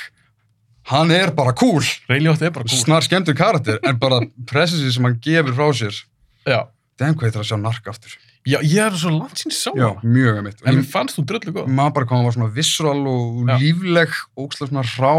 hann 0.91 1.11
er 1.13 1.31
bara 1.37 1.53
cool. 1.57 1.81
Rayleigh 2.09 2.35
8 2.35 2.49
er 2.49 2.53
bara 2.59 2.67
cool. 2.67 2.77
Snar 2.83 3.05
skemmtur 3.05 3.37
karakter 3.37 3.79
en 3.85 3.97
bara 4.01 4.21
pressensi 4.49 4.91
sem 4.93 5.07
hann 5.07 5.17
gefur 5.23 5.55
frá 5.57 5.71
sér. 5.77 6.03
Já. 6.45 6.65
den 7.01 7.15
hvað 7.17 7.31
þetta 7.31 7.41
að 7.41 7.47
sjá 7.49 7.57
nark 7.59 7.87
aftur? 7.91 8.13
Já, 8.45 8.59
ég 8.61 8.77
er 8.77 8.93
svo 8.93 9.09
langt 9.09 9.39
sín 9.41 9.51
sá 9.51 9.71
já, 9.73 9.87
mjög 10.05 10.35
að 10.37 10.43
mitt 10.45 10.59
en 10.61 10.75
mér 10.77 10.85
fannst 10.85 11.17
þú 11.17 11.23
dröllu 11.31 11.53
góð. 11.55 11.69
maður 11.73 11.95
bara 11.95 12.05
hvað 12.05 12.19
hann 12.19 12.27
var 12.27 12.35
svona 12.35 12.49
visceral 12.53 12.99
og 13.09 13.39
Já. 13.49 13.55
lífleg 13.63 14.13
ógslag 14.37 14.69
svona 14.69 14.83
rá 14.85 15.15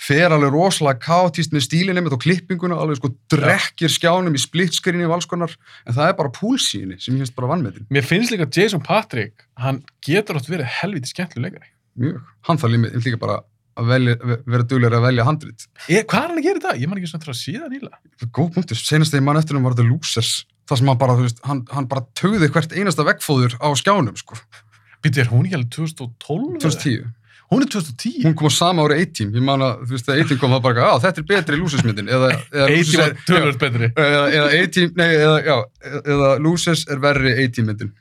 fer 0.00 0.32
alveg 0.34 0.52
rosalega 0.52 1.00
kaotíst 1.06 1.54
með 1.54 1.66
stílinni 1.66 2.04
mitt 2.04 2.14
og 2.14 2.22
klippinguna, 2.22 2.76
alveg 2.76 3.00
sko 3.00 3.12
drekkir 3.32 3.92
skjánum 3.92 4.36
í 4.36 4.42
splitskrinni 4.42 5.08
og 5.08 5.16
alls 5.16 5.28
konar 5.30 5.52
en 5.86 5.96
það 5.96 6.10
er 6.10 6.16
bara 6.20 6.34
púlsíni 6.36 7.00
sem 7.00 7.16
ég 7.16 7.24
finnst 7.24 7.36
bara 7.38 7.52
vannmetin 7.54 7.88
mér 7.92 8.06
finnst 8.06 8.34
líka 8.34 8.48
Jason 8.52 8.84
Patrick 8.84 9.46
hann 9.60 9.82
getur 10.04 10.40
átt 10.40 10.50
verið 10.50 10.72
helviti 10.80 11.12
skemmtilegari 11.14 11.72
mjög, 11.96 12.20
hann 12.48 12.60
þarf 12.60 12.76
líka 13.06 13.20
bara 13.20 13.40
að 13.76 13.90
velja, 13.92 14.16
vera 14.48 14.64
duglegur 14.64 14.96
að 14.98 15.06
velja 15.10 15.24
handrit. 15.26 15.66
E, 15.84 16.00
hvað 16.00 16.22
er 16.22 16.30
hann 16.30 16.40
að 16.40 16.46
gera 16.46 16.62
dag? 16.64 16.78
ég 16.80 16.88
man 16.88 17.00
ekki 17.00 17.10
svona 17.10 17.24
til 17.26 17.32
að 17.32 17.40
síða 17.42 17.66
nýla 17.72 18.30
góð 18.32 18.52
punktur, 18.54 18.78
senast 18.80 19.12
þegar 19.12 19.26
mann 19.26 19.40
eftir 19.40 19.58
hann 19.58 19.66
var 19.66 19.76
The 19.76 19.84
Losers 19.84 20.30
það 20.66 20.80
sem 20.80 20.90
hann 20.90 21.00
bara, 21.00 21.16
veist, 21.20 21.42
hann, 21.46 21.62
hann 21.72 21.88
bara 21.90 22.06
tögði 22.18 22.48
hvert 22.54 22.72
einasta 22.74 23.04
veggfóður 23.06 23.58
á 23.60 23.68
skjánum 23.78 24.16
sko, 24.18 24.38
býttu, 25.04 25.22
er 25.22 25.30
hún 25.30 25.46
ekki 25.46 25.58
alveg 25.60 25.74
2012? 25.76 26.48
eða? 26.56 26.62
2010 26.64 27.12
hún 27.52 27.62
er 27.62 27.68
2010 27.70 28.24
hún 28.26 28.34
kom 28.34 28.48
á 28.48 28.52
sama 28.52 28.82
ári 28.86 28.96
18, 29.06 29.30
ég 29.36 29.44
man 29.46 29.62
að 29.62 29.84
þú 29.86 29.94
veist, 29.94 30.06
þegar 30.08 30.22
18 30.24 30.38
kom 30.42 30.54
það 30.56 30.62
bara, 30.66 30.86
að 30.94 31.04
þetta 31.06 31.22
er 31.22 31.26
betri 31.30 31.58
Losers-myndin 31.60 32.08
eða, 32.10 32.30
eða, 32.50 32.66
Losers 32.72 32.96
80 32.96 33.04
er- 33.04 33.12
var 33.12 33.22
tölvöld 33.30 33.60
betri 33.62 33.90
eða, 33.94 34.24
eða 34.38 34.48
18, 34.64 34.92
nei, 34.98 35.08
eða, 35.14 35.36
já, 35.46 35.56
eða 36.02 36.30
Losers 36.42 36.82
er 36.90 36.98
verri 37.06 37.34
18 37.46 37.68
myndin. 37.70 37.92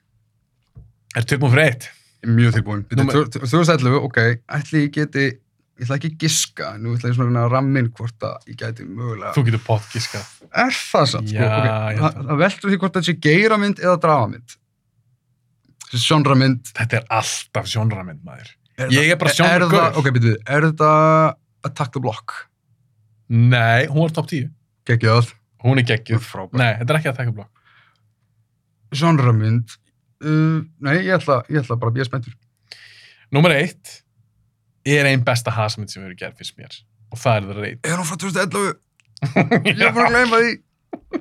er 1.16 1.24
tilbúin 1.30 1.54
fyrir 1.54 1.70
eitt 1.70 1.90
Mjög 2.26 2.56
tilbúin. 2.56 2.80
Tvö- 2.90 3.28
tvö- 3.30 3.46
2011, 3.52 4.00
ok, 4.02 4.18
ætli 4.50 4.80
ég 4.88 4.94
geti, 4.96 5.26
ég 5.30 5.84
ætla 5.86 5.98
ekki 6.00 6.10
að 6.10 6.18
giska, 6.24 6.72
nú 6.82 6.96
ætla 6.98 7.12
ég 7.12 7.16
svona 7.20 7.38
að 7.38 7.46
að 7.46 7.52
rammin 7.54 7.90
hvort 7.94 8.26
að 8.26 8.48
ég 8.50 8.58
gæti 8.64 8.88
mögulega. 8.90 9.34
þú 9.38 9.44
getur 9.46 9.62
potgiskað 9.68 10.26
Er 10.56 10.72
það 10.74 11.06
samt, 11.12 11.30
sko? 11.30 11.38
Já, 11.38 12.00
það, 12.00 12.38
veldur 12.42 12.72
því 12.74 12.78
hvort 12.82 12.94
það 12.98 13.06
sé 13.12 13.14
geiramynd 13.22 13.78
eða 13.84 13.98
dramamynd. 14.02 14.56
Þessi 15.92 16.02
sjónramynd. 16.08 16.72
þetta 16.74 16.98
er 16.98 17.06
alltaf 17.20 17.68
sjónramynd 17.70 18.24
maður 18.26 18.50
Er 18.78 18.92
Ég 18.92 19.12
er 19.14 19.18
bara 19.22 19.32
Er 19.32 19.36
sjónragaur. 19.38 19.72
það, 19.72 19.98
ok, 20.02 20.10
byrju, 20.18 20.36
er 20.52 20.66
þetta 20.70 20.90
Attack 21.70 21.92
the 21.96 22.02
Block? 22.04 22.34
nei, 23.30 23.88
hún 23.90 24.04
var 24.06 24.12
top 24.14 24.28
10 24.30 24.50
Gekkið 24.86 25.32
hún 25.66 25.80
er 25.82 25.86
geggjuð 25.90 26.22
Frábært. 26.22 26.58
nei, 26.60 26.74
þetta 26.78 26.94
er 26.94 27.00
ekki 27.00 27.10
að 27.10 27.18
taka 27.18 27.32
blokk 27.34 27.62
Sjónramynd. 28.96 29.74
Uh, 30.24 30.62
nei, 30.80 31.00
ég 31.04 31.16
ætla, 31.18 31.40
ég 31.52 31.60
ætla 31.64 31.76
bara 31.82 31.92
að 31.92 31.96
býja 31.98 32.06
spenntur. 32.08 32.36
Númer 33.34 33.52
eitt 33.58 33.96
er 34.88 35.10
ein 35.10 35.24
besta 35.26 35.52
hasmynd 35.52 35.90
sem 35.92 36.04
hefur 36.06 36.16
gerð 36.20 36.38
fyrst 36.40 36.56
mér 36.60 36.78
og 37.12 37.20
það 37.20 37.36
er 37.40 37.48
það 37.50 37.60
reyt. 37.66 37.82
Er 37.90 37.98
hún 38.00 38.08
frá 38.08 38.18
2011? 38.22 38.78
Ég 39.72 39.82
er 39.82 39.96
bara 39.96 40.06
að 40.06 40.14
gleyma 40.16 40.40
því. 40.44 40.54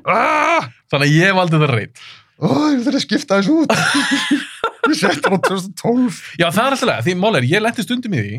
Ah! 0.05 0.69
Þannig 0.93 1.09
að 1.09 1.17
ég 1.17 1.35
valdi 1.39 1.61
það 1.65 1.73
reyt. 1.75 2.05
Ó, 2.39 2.47
ég 2.75 2.81
þarf 2.85 2.99
að 3.01 3.05
skipta 3.07 3.39
þessu 3.41 3.57
út. 3.65 3.75
ég 4.93 5.01
seti 5.01 5.25
hann 5.25 5.39
á 5.39 5.47
2012. 5.49 6.21
Já, 6.41 6.47
það 6.51 6.63
er 6.65 6.77
alltaf 6.77 6.89
lega. 6.91 7.05
Því 7.07 7.17
mál 7.23 7.39
er, 7.39 7.49
ég 7.49 7.65
lendi 7.65 7.87
stundum 7.87 8.15
í 8.15 8.23
því. 8.23 8.39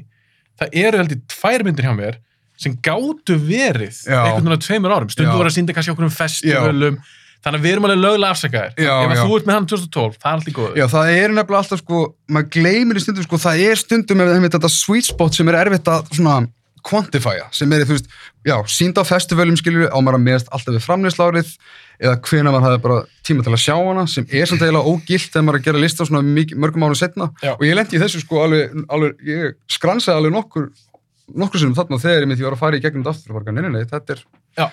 Það 0.61 0.79
eru 0.85 1.01
heldur 1.01 1.21
tvær 1.33 1.65
myndir 1.67 1.87
hjá 1.87 1.93
mér 1.97 2.17
sem 2.61 2.75
gátu 2.79 3.35
verið 3.35 4.01
einhvern 4.07 4.45
veginn 4.45 4.55
á 4.55 4.65
tveimur 4.65 4.95
árum. 4.95 5.11
Stundum 5.11 5.39
voru 5.39 5.51
að 5.51 5.57
sýnda 5.57 5.75
kannski 5.75 5.91
okkur 5.95 6.07
um 6.07 6.13
festivalum. 6.15 6.99
Þannig 7.45 7.59
að 7.59 7.65
við 7.65 7.73
erum 7.75 7.85
alveg 7.85 7.99
lögulega 8.01 8.33
afsakaðir. 8.33 8.71
Ef 8.73 8.85
já. 8.85 9.19
þú 9.21 9.35
ert 9.35 9.47
með 9.49 9.57
hann 9.57 9.65
2012, 9.69 10.15
það 10.17 10.29
er 10.29 10.37
allt 10.39 10.47
í 10.49 10.53
góðu. 10.55 10.77
Já, 10.79 10.85
það 10.89 11.09
er 11.11 11.33
nefnilega 11.35 11.59
alltaf 11.59 11.81
sko, 11.83 11.99
maður 12.33 12.47
gleymir 12.55 12.97
í 12.97 13.03
stundum 13.03 13.27
sko, 13.27 13.39
það 13.43 13.61
er 13.67 13.81
stundum 13.81 14.21
með 14.23 14.47
þetta 14.55 14.71
sweet 14.73 15.09
spot 15.11 15.37
sem 15.37 15.51
er 15.51 15.57
erfitt 15.59 15.91
að 15.93 16.09
svona 16.15 16.39
quantifya, 16.85 17.47
sem 17.55 17.71
er, 17.73 17.83
þú 17.89 17.95
veist, 17.97 18.07
já, 18.45 18.55
sínd 18.69 18.99
á 18.99 19.03
festivalum 19.07 19.57
skilur 19.57 19.89
á 19.89 19.97
maður 19.97 20.19
að 20.19 20.25
meðast 20.27 20.51
alltaf 20.53 20.75
við 20.75 20.83
framlýslárið 20.85 21.51
eða 22.05 22.15
hvena 22.27 22.51
maður 22.53 22.65
hafði 22.67 22.81
bara 22.85 22.97
tíma 23.25 23.45
til 23.47 23.53
að 23.55 23.61
sjá 23.65 23.75
hana 23.79 24.03
sem 24.11 24.25
er 24.29 24.45
samt 24.49 24.61
eiginlega 24.65 24.91
ógilt 24.91 25.29
þegar 25.31 25.45
maður 25.47 25.59
að 25.61 25.67
gera 25.69 25.81
lista 25.85 26.05
svona 26.09 26.21
mik- 26.27 26.55
mörgum 26.59 26.85
árum 26.85 26.99
setna 26.99 27.29
Já. 27.41 27.53
og 27.55 27.63
ég 27.65 27.77
lendi 27.79 27.97
í 27.97 28.01
þessu 28.03 28.21
sko 28.25 28.41
alveg, 28.45 28.75
alveg 28.91 29.29
ég 29.31 29.55
skransaði 29.71 30.19
alveg 30.19 30.35
nokkur 30.35 30.67
nokkur 31.41 31.63
sem 31.63 31.73
þarna 31.73 31.97
þegar 32.03 32.27
ég 32.35 32.43
var 32.45 32.57
að 32.57 32.61
fara 32.65 32.77
í 32.77 32.83
gegnum 32.83 33.05
þetta 33.07 33.15
aftur 33.15 33.35
og 33.39 33.45
bara, 33.47 33.69
nei, 33.71 33.85
þetta 33.89 34.17
er 34.17 34.23
Já. 34.59 34.67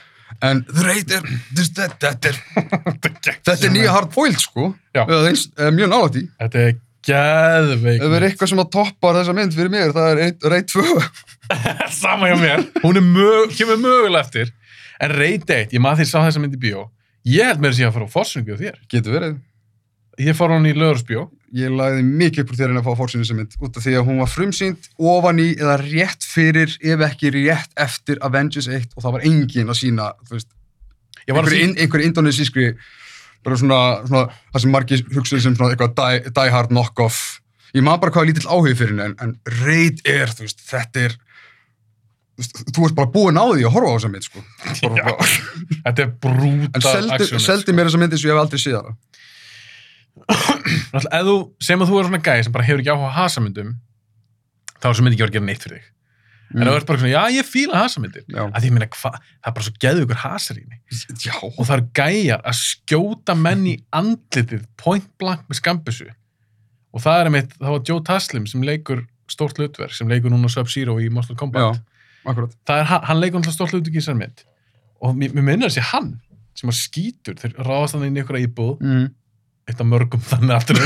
en 0.50 0.64
þú 0.68 0.86
veist, 0.90 1.76
þetta, 1.78 2.10
þetta 2.10 2.32
er 2.32 2.40
Þetta 3.02 3.30
er 3.30 3.42
þetta 3.46 3.70
nýja 3.72 3.92
hard 3.94 4.10
boiled 4.14 4.40
sko. 4.42 4.72
Eða 4.96 5.70
mjög 5.76 5.88
nálægt 5.94 6.18
í 6.18 6.26
Þetta 6.42 6.66
er 6.66 6.74
geðveik. 7.02 8.02
það 8.02 8.16
er 8.18 8.24
eitthvað 8.28 8.50
sem 8.52 8.60
að 8.62 8.68
toppar 8.76 9.16
þessa 9.18 9.34
mynd 9.38 9.54
fyrir 9.56 9.72
mér 9.72 9.94
það 9.96 10.20
er 10.26 10.50
Raid 10.52 10.68
2 10.70 10.84
Sama 12.02 12.30
hjá 12.30 12.36
mér. 12.40 12.66
Hún 12.82 13.00
mög, 13.12 13.54
kemur 13.56 13.80
mögulega 13.80 14.24
eftir. 14.24 14.52
En 15.02 15.14
reyt 15.14 15.48
eitt, 15.50 15.72
ég 15.74 15.82
maður 15.82 16.02
því 16.02 16.10
sá 16.10 16.18
þessa 16.22 16.42
mynd 16.42 16.58
í 16.58 16.60
bíó. 16.62 16.88
Ég 17.28 17.48
held 17.50 17.62
með 17.62 17.72
þess 17.72 17.80
að 17.80 17.82
ég 17.82 17.90
að 17.90 17.96
fara 17.96 18.10
á 18.10 18.14
fórsynningu 18.16 18.58
á 18.58 18.62
þér. 18.62 18.78
getur 18.90 19.16
verið 19.18 19.40
Ég 20.20 20.36
fór 20.36 20.52
hann 20.52 20.68
í 20.68 20.74
lögursbjó. 20.76 21.30
ég 21.52 21.72
lagði 21.72 22.02
mikið 22.08 22.42
upp 22.42 22.52
úr 22.52 22.56
þér 22.56 22.70
en 22.72 22.78
að 22.80 22.86
fá 22.86 22.94
fórsynni 22.96 23.26
sem 23.28 23.36
mynd 23.36 23.54
út 23.60 23.74
af 23.76 23.84
því 23.84 23.92
að 23.98 24.06
hún 24.06 24.20
var 24.22 24.30
frumsýnd 24.32 24.86
ofan 24.96 25.40
í 25.42 25.50
eða 25.52 25.74
rétt 25.82 26.24
fyrir 26.24 26.72
ef 26.80 27.02
ekki 27.04 27.32
rétt 27.34 27.74
eftir 27.76 28.20
Avengers 28.24 28.70
1 28.72 28.94
og 28.96 29.04
það 29.04 29.14
var 29.18 29.26
engin 29.28 29.68
að 29.68 29.78
sína 29.82 30.06
veist, 30.30 30.48
að 31.26 31.34
einhverju 31.34 31.58
sí... 31.58 31.66
in, 31.66 31.74
einhver 31.76 32.04
indonesískri 32.06 32.70
bara 33.44 33.58
svona, 33.60 33.80
svona 34.08 34.22
það 34.54 34.64
sem 34.64 34.72
margir 34.72 35.04
hugsaðu 35.12 35.44
sem 35.44 35.58
svona 35.58 35.74
eitthvað 35.74 35.92
die, 36.00 36.32
die 36.40 36.54
hard 36.56 36.72
knock-off 36.72 37.20
ég 37.76 37.84
maður 37.84 38.06
bara 38.06 38.16
hvað 38.16 38.24
er 38.24 38.30
lítill 38.32 38.48
áhug 38.48 38.72
fyrir 38.72 38.94
henni 38.94 39.06
en, 39.10 39.16
en 39.20 39.60
Raid 39.60 40.00
er, 40.08 40.32
veist, 40.40 40.64
þetta 40.72 41.04
er 41.10 41.20
þú 42.40 42.86
ert 42.88 42.96
bara 42.96 43.12
búin 43.12 43.38
á 43.38 43.44
því 43.44 43.66
að 43.68 43.74
horfa 43.76 43.92
á 43.92 43.96
þessa 43.96 44.12
mynd 44.12 44.26
sko. 44.28 44.44
Já. 44.98 45.06
Þetta 45.84 46.04
er 46.04 46.12
brútal 46.22 46.70
en 46.72 46.84
seldi, 46.86 47.16
action, 47.18 47.42
seldi 47.44 47.76
mér 47.76 47.90
þessa 47.90 48.02
mynd 48.02 48.16
eins 48.16 48.24
og 48.24 48.30
ég 48.30 48.36
hef 48.36 48.44
aldrei 48.44 48.60
Náttúrulega, 50.12 51.08
ef 51.16 51.24
þú, 51.24 51.34
sem 51.64 51.80
að 51.82 51.88
þú 51.88 51.98
er 51.98 52.08
svona 52.08 52.22
gæði 52.26 52.44
sem 52.46 52.54
bara 52.54 52.66
hefur 52.66 52.82
ekki 52.82 52.92
áhuga 52.92 53.08
á 53.08 53.18
hasamyndum 53.22 53.72
þá 54.76 54.84
er 54.84 54.92
þessu 54.92 55.04
myndi 55.06 55.16
ekki 55.16 55.26
að 55.26 55.36
gera 55.36 55.46
neitt 55.46 55.64
fyrir 55.64 55.78
þig. 55.80 55.88
En 56.52 56.66
ef 56.66 56.68
þú 56.68 56.76
ert 56.76 56.88
bara 56.90 57.00
svona, 57.00 57.12
já 57.14 57.36
ég 57.38 57.48
fíla 57.48 57.80
hasamyndir. 57.80 58.24
Já. 58.28 58.42
að 58.44 58.58
því 58.64 58.72
meina, 58.74 58.88
hva, 58.92 59.12
það 59.14 59.48
er 59.48 59.54
bara 59.56 59.66
svo 59.66 59.74
geðu 59.80 60.02
ykkur 60.04 60.20
hasar 60.20 60.58
í 60.58 60.64
mig 60.68 61.22
Já, 61.22 61.36
og 61.40 61.62
það 61.62 61.74
eru 61.78 61.86
gæjar 61.96 62.42
að 62.44 62.58
skjóta 62.58 63.36
menn 63.38 63.62
í 63.70 63.76
andlitið 63.96 64.66
point 64.80 65.08
blank 65.22 65.46
með 65.48 65.60
skambissu. 65.62 66.10
Og 66.92 67.00
það 67.00 67.20
er 67.20 67.30
einmitt, 67.30 67.56
það 67.56 67.72
var 67.72 67.86
Joe 67.88 68.04
Taslim 68.04 68.48
sem 68.50 68.66
leikur 68.68 69.06
stórt 69.32 69.56
hlutverk, 69.56 69.94
sem 69.96 70.10
leikur 70.10 70.34
núna 70.34 70.50
Sub-Zero 70.52 70.98
í 71.00 71.08
Mortal 71.14 71.38
Kombat. 71.40 71.80
Já, 71.80 71.91
akkurat. 72.26 72.52
Það 72.66 72.78
er, 72.82 72.84
hann- 72.92 73.20
leikur 73.20 73.40
náttúrulega 73.40 73.56
stórt 73.58 73.74
hlutverk 73.74 73.94
í 73.96 74.00
þessar 74.00 74.18
mynd. 74.20 74.44
Og 75.02 75.16
mér, 75.18 75.32
minnir 75.34 75.68
þessi 75.68 75.82
hann 75.92 76.12
sem 76.54 76.68
að 76.70 76.78
skýtur, 76.78 77.34
þeir 77.40 77.54
ráðast 77.64 77.94
hann 77.96 78.04
inn 78.06 78.16
í 78.16 78.22
ykkur 78.22 78.38
íbúð. 78.42 78.78
Mm. 78.80 79.10
eitt 79.70 79.78
af 79.80 79.86
mörgum 79.86 80.20
þannig 80.26 80.56
aftur. 80.56 80.78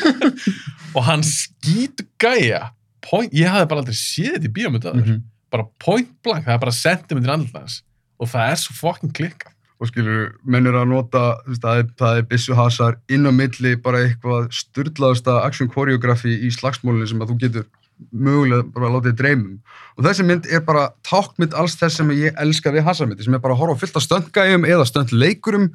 Og 0.96 1.04
hann 1.06 1.22
skýtur 1.26 2.06
gæja 2.20 2.70
point, 3.04 3.32
ég 3.36 3.48
hafði 3.52 3.68
bara 3.70 3.82
aldrei 3.84 3.96
séð 3.96 4.34
þetta 4.38 4.48
í 4.48 4.54
bíómyndu 4.56 4.92
mm 4.94 5.00
Mhm. 5.04 5.22
bara 5.50 5.64
point 5.82 6.10
blank, 6.22 6.44
það 6.46 6.54
er 6.54 6.58
bara 6.62 6.72
sentimentir 6.76 7.32
andlans. 7.34 7.82
Og 8.20 8.28
það 8.28 8.50
er 8.52 8.58
svo 8.60 8.74
fucking 8.78 9.12
klikka 9.16 9.50
og 9.80 9.88
skilur, 9.88 10.34
menn 10.44 10.66
eru 10.68 10.76
að 10.82 10.88
nota 10.90 11.20
þú 11.44 11.48
veist, 11.54 11.62
það 11.64 11.78
er, 11.80 11.86
það 11.96 12.16
er 12.18 12.26
byssuhasar 12.28 12.96
inn 13.08 13.24
á 13.24 13.32
milli 13.32 13.70
bara 13.80 14.02
eitthvað 14.04 14.50
styrlaðasta 14.52 15.38
action 15.46 15.68
koreografi 15.72 16.34
í 16.46 16.50
slagsmólinu 16.52 17.08
sem 17.08 17.18
að 17.24 17.30
þú 17.32 17.38
getur 17.40 17.64
mögulega 18.12 18.64
bara 18.74 18.88
að 18.88 18.94
láta 18.96 19.08
þig 19.10 19.16
dreymum 19.20 19.56
og 19.96 20.04
þessi 20.06 20.24
mynd 20.26 20.46
er 20.50 20.62
bara 20.66 20.84
tákmynd 21.06 21.54
alls 21.60 21.74
þess 21.80 22.00
sem 22.00 22.10
ég 22.16 22.38
elska 22.40 22.72
við 22.74 22.86
hasarmyndi 22.86 23.26
sem 23.26 23.34
er 23.36 23.42
bara 23.44 23.54
að 23.56 23.60
horfa 23.62 23.76
á 23.76 23.80
fullt 23.82 23.98
af 24.00 24.04
stöndgæjum 24.06 24.64
eða 24.68 24.86
stöndleikurum 24.88 25.66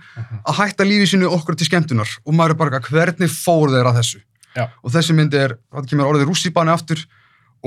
að 0.42 0.58
hætta 0.60 0.88
lífi 0.88 1.12
sínu 1.14 1.30
okkur 1.36 1.58
til 1.60 1.68
skemmtunar. 1.70 2.10
Og 2.26 2.34
maður 2.34 2.56
er 2.56 2.60
bara 2.64 2.80
eitthvað, 2.80 2.98
hvernig 2.98 3.32
fór 3.36 3.70
þeir 3.76 3.90
að 3.92 4.00
þessu? 4.02 4.22
Já. 4.56 4.66
og 4.82 4.92
þessi 4.96 5.14
mynd 5.18 5.34
er, 5.36 5.58
það 5.76 5.88
kemur 5.92 6.10
orðið 6.14 6.30
rússíbani 6.30 6.72
aftur. 6.72 7.02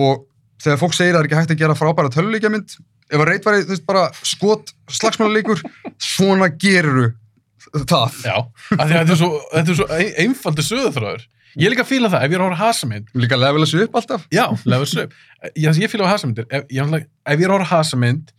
Og 0.01 0.23
þegar 0.65 0.79
fólk 0.81 0.95
segir 0.97 1.13
að 1.13 1.19
það 1.19 1.21
er 1.21 1.29
ekki 1.29 1.39
hægt 1.39 1.55
að 1.55 1.63
gera 1.63 1.77
frábæra 1.79 2.13
töluleikjamynd 2.15 2.77
ef 3.09 3.21
að 3.23 3.27
reyt 3.29 3.45
væri, 3.49 3.63
þú 3.65 3.73
veist, 3.75 3.87
bara 3.89 4.05
skot 4.27 4.73
slagsmáluleikur, 4.99 5.61
svona 6.03 6.49
geruru 6.61 7.11
það. 7.89 8.19
Já, 8.25 8.37
að 8.75 8.95
þetta 8.95 9.15
er 9.15 9.21
svo, 9.21 9.31
svo 9.75 9.87
ein- 9.97 10.15
einfaldur 10.25 10.67
sögurþráður 10.67 11.27
Ég 11.57 11.67
er 11.67 11.73
líka 11.75 11.85
að 11.87 11.91
fíla 11.93 12.09
það, 12.13 12.25
ef 12.25 12.31
ég 12.31 12.35
er 12.35 12.41
að 12.43 12.49
horfa 12.49 12.59
á 12.61 12.65
hasamynd, 12.69 13.07
Líka 13.15 13.37
levela 13.39 13.67
sig 13.67 13.81
upp 13.87 13.95
alltaf. 13.95 14.27
já, 14.31 14.45
levels 14.67 14.97
up. 14.97 15.13
Ég, 15.57 15.79
ég 15.81 15.91
fíla 15.91 16.05
á 16.05 16.13
hasamyndir, 16.13 16.47
ef 16.51 16.65
ég, 16.69 16.79
er 16.81 16.85
náttúrulega- 16.85 17.09
ef 17.27 17.39
ég 17.39 17.45
er 17.45 17.49
að 17.49 17.57
horfa 17.59 17.69
á 17.69 17.75
hasamynd, 17.79 18.33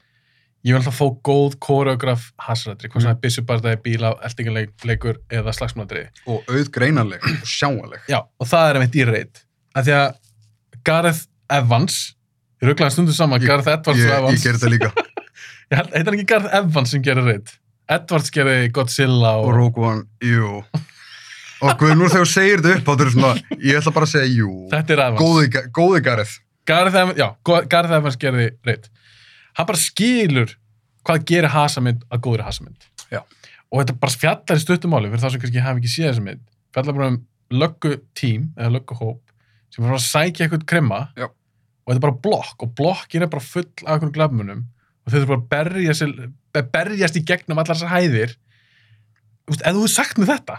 ég 0.66 0.74
vil 0.74 0.76
alltaf 0.82 0.98
fá 1.00 1.08
góð 1.24 1.56
koreograf 1.60 2.32
hasarættri, 2.40 2.90
hvað 2.90 3.02
sem 3.02 3.10
Mm. 3.12 3.16
er 3.18 3.22
byssubardaði, 3.24 3.78
bíla, 3.84 4.14
eldingarleikur 4.24 5.16
eða 5.32 5.54
slagsmældri. 5.56 6.08
Og 6.28 6.44
auð 6.48 6.70
greinanleg 6.70 7.24
og 7.24 7.46
sjáanleg. 7.48 8.00
Já, 8.10 8.20
og 8.40 8.48
það 8.48 8.70
er 8.70 8.74
einmitt 8.76 8.96
í 8.96 9.06
reynd. 9.06 9.44
Því 9.76 9.94
að 9.96 10.16
Gareth 10.84 11.26
Evans, 11.50 12.16
ég 12.62 12.70
rugglaði 12.70 12.92
stundum 12.92 13.14
saman, 13.14 13.42
Ég- 13.42 13.48
Gareth 13.48 13.68
Edwards 13.68 14.00
Ég, 14.00 14.06
og 14.06 14.12
ég 14.12 14.18
Evans. 14.20 14.44
ger 14.44 14.54
þetta 14.54 14.70
líka. 14.70 14.94
Ég 15.72 15.78
held, 15.78 15.90
heitir 15.94 16.06
hann 16.06 16.20
ekki 16.20 16.26
Gareth 16.28 16.56
Evans 16.56 16.90
sem 16.92 17.02
gerir 17.04 17.24
reynd? 17.26 17.48
Edwards 17.90 18.30
gerir 18.32 18.70
Godzilla 18.72 19.36
Og 19.40 19.48
og... 19.50 19.56
Rogue 19.56 19.84
One, 19.86 20.04
jú. 20.22 20.64
Og 21.60 21.74
guð, 21.80 21.96
nú 22.00 22.08
þegar 22.08 22.26
þú 22.26 22.32
segir 22.32 22.64
þetta 22.64 22.94
upp, 22.94 23.02
er 23.04 23.12
svona, 23.16 23.32
ég 23.60 23.80
ætla 23.80 23.96
bara 23.96 24.08
að 24.08 24.14
segja 24.14 24.30
jú. 24.32 24.52
Þetta 24.72 24.96
er 24.96 25.02
Evans. 25.06 25.24
Góði, 25.76 26.02
Gareth. 26.06 26.36
Gareth 26.70 27.96
Evans, 27.98 28.20
gerir 28.22 28.54
reynd. 28.68 28.88
Hann 29.58 29.68
bara 29.68 29.82
skilur 29.82 30.54
hvað 31.08 31.26
gerir 31.28 31.52
hasamynd 31.52 32.06
að 32.08 32.24
góðri 32.28 32.46
hasamynd. 32.48 32.88
Já. 33.12 33.24
Og 33.70 33.82
þetta 33.82 33.98
bara 34.00 34.22
fjallar 34.24 34.62
í 34.62 34.64
stuttumáli 34.64 35.12
fyrir 35.12 35.24
þá 35.26 35.34
sem 35.34 35.44
kannski 35.44 35.66
hafi 35.66 35.84
ekki 35.84 35.92
séð 35.92 36.12
þessa 36.12 36.26
mynd. 36.30 36.46
Fjallar 36.76 36.96
bara 36.96 37.12
um 37.12 37.20
löggu 37.50 37.98
tím 38.18 38.52
eða 38.58 38.78
lögguhóp 38.78 39.22
sem 39.70 39.84
er 39.84 39.90
bara 39.90 40.00
að 40.00 40.06
sækja 40.06 40.46
eitthvað 40.46 40.66
kremma 40.70 41.00
Já. 41.18 41.30
og 41.30 41.90
þetta 41.90 41.98
er 41.98 42.06
bara 42.06 42.20
blokk 42.26 42.66
og 42.66 42.74
blokkin 42.78 43.26
er 43.26 43.32
bara 43.32 43.46
full 43.46 43.68
af 43.86 43.96
einhvern 43.96 44.14
glafmunum 44.14 44.62
og 45.06 45.12
þau 45.12 45.18
þurfa 45.18 45.30
bara 45.32 45.42
að 45.42 45.50
berja 45.54 45.96
sig, 45.98 46.14
berjast 46.74 47.20
í 47.20 47.26
gegnum 47.26 47.62
allar 47.62 47.78
þessar 47.78 47.96
hæðir 47.96 48.36
Þú 49.50 49.56
veist, 49.56 49.64
ef 49.66 49.74
þú 49.74 49.82
hefur 49.82 49.94
sagt 49.96 50.20
mér 50.22 50.32
þetta 50.36 50.58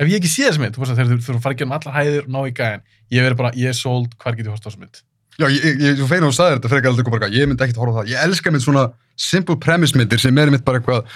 ef 0.00 0.08
ég 0.08 0.16
ekki 0.18 0.30
sé 0.32 0.48
þessa 0.48 0.62
mynd, 0.64 0.74
þú 0.76 0.82
veist 0.82 0.92
að 0.94 1.00
þeir 1.02 1.20
þurfa 1.20 1.36
að 1.38 1.44
fara 1.44 1.56
í 1.56 1.60
gegnum 1.60 1.76
allar 1.76 1.96
hæðir 1.98 2.26
og 2.26 2.32
ná 2.34 2.40
í 2.48 2.52
gæðin, 2.56 2.84
ég 3.14 3.26
verið 3.26 3.40
bara, 3.42 3.50
ég 3.60 3.72
er 3.72 3.76
sold 3.76 4.14
hvar 4.20 4.36
get 4.38 4.46
ég 4.48 4.52
horft 4.54 4.64
á 4.64 4.68
þessa 4.70 4.82
mynd 4.84 5.02
Já, 5.40 5.46
ég, 5.48 6.00
feina 6.10 6.28
þú 6.28 6.34
sagði 6.36 6.56
þetta 6.58 6.70
frekar 6.72 6.90
aldrei 6.90 7.12
bara, 7.14 7.28
ég 7.32 7.46
myndi 7.48 7.64
ekkert 7.64 7.78
horfa 7.80 7.92
á 7.94 7.98
það. 8.02 8.08
Ég 8.12 8.24
elska 8.26 8.50
mynd 8.52 8.64
svona 8.64 8.82
simple 9.16 9.54
premise 9.62 9.96
myndir 9.96 10.20
sem 10.20 10.36
er 10.42 10.50
mitt 10.52 10.64
bara 10.66 10.80
eitthvað, 10.82 11.06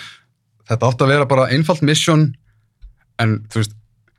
þetta 0.70 0.88
átti 0.88 1.04
að 1.04 1.10
vera 1.12 1.26
bara 1.28 1.44
einfalt 1.52 1.82
mission, 1.84 2.22
en 3.20 3.34
þú 3.52 3.60
veist, 3.60 3.74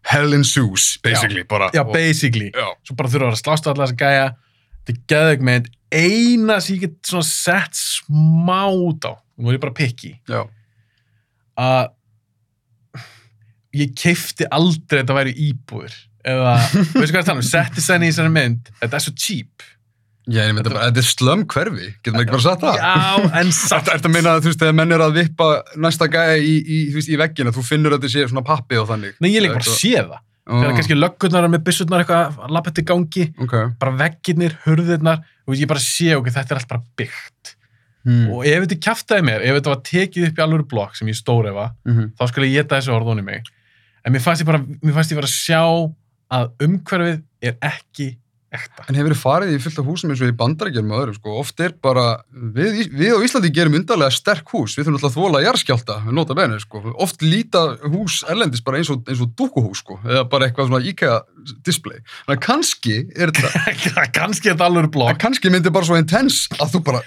hell 0.06 0.36
ensues, 0.38 1.00
basically, 1.02 1.42
bara. 1.50 1.72
já, 1.74 1.82
Og- 1.82 1.94
basically, 1.96 2.52
já. 2.54 2.68
svo 2.86 2.96
bara 3.00 3.10
þurfa 3.10 3.26
að 3.26 3.32
vera 3.34 3.42
slást 3.42 3.66
á 3.66 3.70
allar 3.74 3.88
þessa 3.88 3.98
gæja 4.04 4.28
þetta 4.86 4.94
er 4.94 5.02
geðveik 5.10 5.42
mynd 5.50 5.72
eina 5.96 6.60
sem 6.62 6.76
ég 6.76 6.82
get 6.86 6.96
svona 7.10 7.26
sett 7.26 7.74
smá 7.74 8.62
út 8.70 9.10
á, 9.10 9.18
nú 9.42 9.50
er 9.50 9.58
ég 9.58 9.64
bara 9.66 9.74
pikki 9.74 10.20
Já, 10.30 10.44
að 11.58 11.95
ég 13.76 13.93
keifti 13.99 14.47
aldrei 14.52 14.99
að 14.99 15.06
þetta 15.06 15.18
væri 15.19 15.34
íbúður 15.49 15.95
eða, 16.26 16.56
veistu 16.73 16.99
hvað 16.99 17.06
ég 17.06 17.15
er 17.15 17.23
að 17.23 17.30
tala 17.31 17.41
um 17.43 17.47
setti 17.52 17.84
senni 17.85 18.10
í 18.10 18.14
þessari 18.14 18.34
mynd, 18.35 18.69
þetta 18.81 18.99
er 18.99 19.03
svo 19.06 19.14
cheap 19.19 19.65
ég 20.26 20.47
myndi 20.56 20.64
Þetta- 20.65 20.73
bara, 20.73 20.85
þetta 20.89 21.02
er 21.03 21.06
slum 21.06 21.41
hverfi, 21.53 21.88
getum 22.02 22.15
við 22.18 22.23
ekki 22.26 22.34
bara 22.34 22.45
sagt 22.47 22.64
það? 22.65 22.77
já, 22.81 23.26
en 23.41 23.52
samt 23.53 23.85
Þetta 23.85 23.97
ertu 23.99 24.10
að 24.10 24.30
að 24.31 24.39
þú 24.41 24.49
veist, 24.49 24.61
þegar 24.64 24.77
menn 24.80 24.95
er 24.95 25.03
að 25.06 25.18
vippa 25.19 25.49
næsta 25.85 26.07
gæja 26.10 26.38
í, 26.41 26.53
í, 26.65 26.77
þú 26.89 26.97
veist, 26.97 27.11
í 27.14 27.19
veggina, 27.22 27.53
þú 27.53 27.65
finnur 27.68 27.93
að 27.93 27.99
þetta 28.02 28.14
sé 28.15 28.23
svona 28.31 28.41
pappi 28.47 28.80
og 28.81 28.88
þannig. 28.89 29.19
Nei, 29.22 29.30
ég 29.35 29.43
líka 29.45 29.60
bara 29.60 29.76
sé 29.76 29.91
það. 29.99 30.15
Þegar 30.45 30.72
oh, 30.72 30.76
kannski 30.80 30.97
löggurnar 30.97 31.45
með 31.53 31.61
byssurnar 31.68 32.02
eitthvað 32.03 32.41
að 32.45 32.52
lappa 32.57 32.69
eftir 32.73 32.85
gangi, 32.89 33.27
Ok. 33.45 33.53
bara 33.81 33.93
veggirnir, 34.02 34.57
hurðirnar, 34.65 35.22
og 35.45 35.56
ég 35.61 35.69
bara 35.69 35.81
sé, 35.85 36.10
ok, 36.18 36.27
þetta 36.34 36.53
er 36.53 36.60
allt 36.64 36.69
bara 36.73 36.84
byggt. 37.02 37.53
Hmm. 38.06 38.26
Og 38.34 38.45
ef 38.49 38.65
þetta 38.65 38.77
kjaftaði 38.85 39.26
mér, 39.30 39.45
ef 39.45 39.56
þetta 39.60 39.72
var 39.73 39.80
tekið 39.89 40.27
upp 40.31 40.41
í 40.41 40.43
alvöru 40.45 40.68
blokk 40.73 40.97
sem 40.97 41.10
ég 41.10 41.18
stórefa, 41.18 41.72
Mhm. 41.85 42.11
þá 42.18 42.23
skulle 42.30 42.49
ég 42.49 42.61
geta 42.61 42.77
þessu 42.81 42.93
orðun 42.97 43.22
í 43.22 43.26
mig. 43.26 43.43
En 44.06 44.14
mér 44.14 44.22
fannst 44.22 44.44
ég 44.44 44.49
bara, 44.49 44.61
mér 44.61 44.94
fannst 44.95 45.14
ég 45.14 45.18
bara 45.18 45.30
að 45.30 45.34
sjá 45.34 45.64
að 46.36 46.52
umhverfið 46.65 47.23
er 47.45 47.57
ekki 47.65 48.11
ekta. 48.56 48.86
En 48.88 48.98
hefur 48.98 49.14
þið 49.14 49.19
farið 49.22 49.53
í 49.56 49.60
fullt 49.64 49.80
af 49.82 49.88
húsum 49.90 50.11
eins 50.14 50.22
og 50.23 50.32
í 50.32 50.36
bandarækjum 50.40 50.91
og 50.94 51.02
öðrum, 51.02 51.18
sko, 51.18 51.34
oft 51.41 51.61
er 51.64 51.73
bara, 51.84 52.06
við, 52.56 52.77
við 52.94 53.15
á 53.18 53.19
Íslandi 53.26 53.52
gerum 53.56 53.77
undarlega 53.80 54.15
sterk 54.15 54.52
hús, 54.53 54.76
við 54.77 54.88
þurfum 54.88 54.99
alltaf 54.99 55.10
að 55.10 55.18
þvola 55.18 55.41
jarðskjálta, 55.44 55.98
við 56.06 56.18
nota 56.19 56.38
benni, 56.38 56.60
sko, 56.64 56.82
oft 57.06 57.26
líta 57.26 57.64
hús 57.84 58.22
erlendis 58.32 58.64
bara 58.65 58.80
eins 58.82 58.91
og, 58.94 59.03
eins 59.10 59.23
og 59.26 59.34
dúkuhús, 59.38 59.84
sko, 59.84 59.99
eða 60.06 60.26
bara 60.32 60.49
eitthvað 60.49 60.72
svona 60.72 60.84
IKEA 60.91 61.19
display. 61.68 62.02
Þannig 62.26 62.38
að 62.38 62.44
kannski 62.48 62.98
er 63.11 63.36
þetta, 63.36 64.06
kannski 64.19 64.52
er 64.52 64.57
þetta 64.57 64.69
alvöru 64.69 64.91
en 64.91 64.95
blokk. 64.95 65.22
kannski 65.26 65.52
myndi 65.53 65.73
bara 65.73 65.90
svo 65.90 65.99
intense 65.99 66.48
að 66.60 66.77
þú 66.77 66.86
bara 66.91 67.03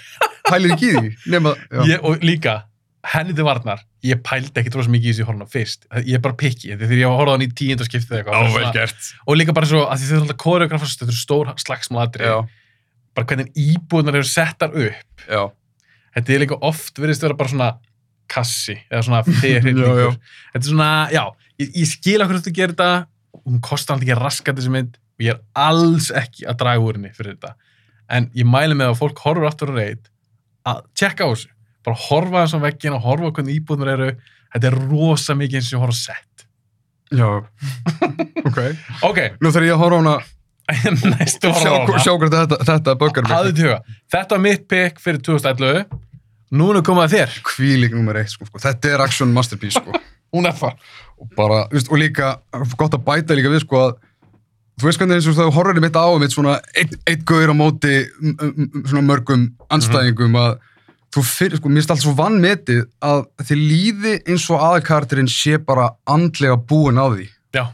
pælir 0.49 0.75
ekki 0.75 0.91
í 0.91 0.97
því, 0.99 1.13
nema, 1.33 1.55
já, 1.69 1.85
Ég, 1.95 2.05
og 2.05 2.25
líka, 2.25 2.59
henni 3.07 3.33
til 3.35 3.45
varnar, 3.47 3.81
ég 4.03 4.19
pældi 4.25 4.59
ekki 4.59 4.73
rosa 4.75 4.91
mikið 4.91 5.07
í 5.07 5.13
þessu 5.13 5.27
horfna 5.29 5.47
fyrst. 5.49 5.85
Ég 6.03 6.17
er 6.17 6.23
bara 6.23 6.35
pikki, 6.39 6.73
þegar 6.75 6.99
ég 6.99 7.13
horfði 7.19 7.35
hann 7.35 7.45
í 7.45 7.49
tíundarskiptið 7.61 8.17
eitthvað. 8.17 8.95
og 9.25 9.39
líka 9.39 9.55
bara 9.55 9.69
svo 9.69 9.83
að 9.85 10.03
þau 10.03 10.09
eru 10.09 10.21
alltaf 10.25 10.39
koreografast 10.43 10.99
þetta 10.99 11.13
eru 11.13 11.19
stór 11.19 11.51
slagsmáladri 11.63 12.27
Já, 12.27 12.35
bara 13.15 13.29
hvernig 13.29 13.51
íbúðunar 13.55 14.19
eru 14.19 14.27
settar 14.27 14.75
upp. 14.75 15.23
Já, 15.29 15.43
þetta 16.17 16.35
er 16.35 16.43
líka 16.43 16.59
oft 16.69 16.99
verðist 16.99 17.23
vera 17.23 17.39
bara 17.39 17.53
svona 17.53 17.69
kassi 18.29 18.75
eða 18.89 19.05
svona 19.07 19.23
ferhyrningur 19.41 20.17
þetta 20.51 20.63
er 20.63 20.67
svona, 20.67 20.91
já, 21.15 21.23
ég, 21.61 21.71
ég 21.79 21.89
skil 21.89 22.19
okkur 22.25 22.43
þú 22.43 22.55
gerir 22.59 22.75
þetta, 22.75 22.91
hún 23.45 23.63
kostar 23.63 23.95
alltaf 23.95 24.09
ekki 24.09 24.19
raskat 24.19 24.59
þessi 24.59 24.75
mynd 24.75 24.99
og 24.99 25.25
ég 25.25 25.35
er 25.35 25.41
alls 25.59 26.11
ekki 26.15 26.47
að 26.47 26.59
draga 26.61 26.83
úr 26.83 26.99
henni 26.99 27.15
fyrir 27.15 27.37
þetta. 27.37 27.55
En 28.09 28.27
ég 28.35 28.47
mæli 28.49 28.75
með 28.75 28.91
að 28.91 28.99
fólk 29.03 29.19
horfur 29.23 29.47
aftur 29.47 29.71
að 29.71 29.79
bara 31.89 32.01
horfa 32.07 32.43
þessum 32.45 32.63
veggin 32.67 32.95
og 32.97 33.05
horfa 33.09 33.33
hvernig 33.35 33.59
íbúðunar 33.59 33.93
eru 33.97 34.09
þetta 34.53 34.69
er 34.71 34.77
rosa 34.89 35.35
mikið 35.37 35.59
eins 35.61 35.69
og 35.73 35.77
ég 35.77 35.83
horfa 35.85 35.99
sett 35.99 36.45
já, 37.09 37.29
ok. 38.49 38.59
ok, 39.09 39.19
Nú 39.41 39.51
þarf 39.53 39.65
ég 39.69 39.73
að 39.75 39.81
horfa 39.83 39.99
á 39.99 40.03
hana, 40.03 40.19
næstu 41.15 41.49
sjá, 41.49 41.71
horfa 41.71 41.71
á 41.73 41.87
hana. 41.89 42.03
sjá 42.05 42.11
hvert 42.21 42.35
þetta, 42.37 42.59
þetta 42.69 42.95
böggar 43.01 43.25
mig. 43.25 43.33
hafðu 43.33 43.53
til 43.57 43.65
huga, 43.65 43.79
þetta 44.13 44.37
var 44.37 44.43
mitt 44.45 44.67
pick 44.69 45.01
fyrir 45.01 45.23
2011 45.25 45.97
nú 46.59 46.67
er 46.73 46.81
komið 46.85 47.05
að 47.07 47.15
þér 47.15 47.39
Kvílík 47.45 47.95
nummer 47.97 48.17
eitt, 48.21 48.31
sko, 48.33 48.45
sko. 48.49 48.61
Þetta 48.61 48.93
er 48.93 49.03
action 49.05 49.33
masterpiece, 49.33 49.81
sko. 49.81 49.97
hún 50.35 50.45
er 50.49 50.53
það 50.57 50.77
og 51.19 51.33
bara, 51.37 51.63
þú 51.71 51.79
veist, 51.79 51.89
og 51.91 51.99
líka 52.01 52.29
gott 52.79 52.95
að 52.95 53.03
bæta 53.09 53.37
líka 53.37 53.51
við, 53.53 53.65
sko, 53.65 53.81
að 53.89 53.97
þú 54.79 54.87
veist 54.87 55.01
hvernig 55.01 55.17
eins 55.19 55.27
og 55.29 55.37
þegar 55.39 55.77
í 55.81 55.83
mitt 55.83 55.97
á 55.99 56.05
mitt 56.21 56.33
svona 56.35 56.53
eitt, 56.77 56.93
eitt 57.09 57.25
gauður 57.27 57.51
á 57.51 57.55
móti 57.59 57.95
m, 58.21 58.35
m, 58.37 58.53
m, 58.69 58.83
svona 58.85 59.05
mörgum 59.09 59.47
anstæðingum 59.73 60.37
að 60.39 60.53
þú 61.15 61.25
fyrir, 61.25 61.59
sko, 61.59 61.71
mér 61.71 61.81
finnst 61.81 61.95
allt 61.95 62.03
svo 62.05 62.13
vannmetið 62.17 62.83
að 63.05 63.25
þið 63.47 63.65
líði 63.71 64.13
eins 64.29 64.45
og 64.53 64.63
aðalkartirinn 64.67 65.31
sé 65.31 65.57
bara 65.61 65.89
andlega 66.09 66.59
búin 66.69 67.01
á 67.01 67.05
því. 67.09 67.27
Já, 67.55 67.65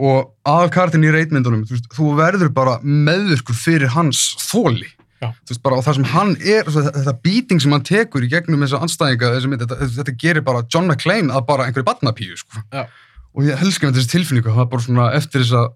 og 0.00 0.30
aðalkartirinn 0.48 1.10
í 1.10 1.12
reitmyndunum, 1.16 1.66
þú 1.68 1.76
veist, 1.76 1.90
þú 1.96 2.14
verður 2.20 2.54
bara 2.56 2.78
meðvirkur 2.86 3.58
fyrir 3.58 3.92
hans 3.96 4.22
þóli 4.46 4.88
og 5.20 5.82
það 5.84 5.96
sem 5.98 6.06
hann 6.14 6.30
er 6.38 6.68
þetta, 6.72 7.12
beating 7.20 7.60
sem 7.60 7.74
hann 7.74 7.84
tekur 7.84 8.24
í 8.24 8.30
gegnum 8.32 8.62
þessa 8.64 8.80
anstæðinga, 8.86 9.32
þetta, 9.60 9.76
þetta 9.98 10.14
gerir 10.22 10.46
bara 10.46 10.62
John 10.72 10.88
McClane 10.88 11.34
að 11.34 11.44
bara 11.50 11.66
einhverju 11.68 11.88
barnapíu, 11.90 12.38
sko. 12.40 12.62
Já. 12.72 12.86
og 13.36 13.44
ég 13.44 13.60
helska 13.60 13.86
með 13.86 14.00
þessi 14.00 14.12
tilfinningu, 14.14 14.54
það 14.54 14.64
er 14.64 14.70
bara 14.72 14.86
svona 14.86 15.10
eftir 15.18 15.44
þessa 15.44 15.66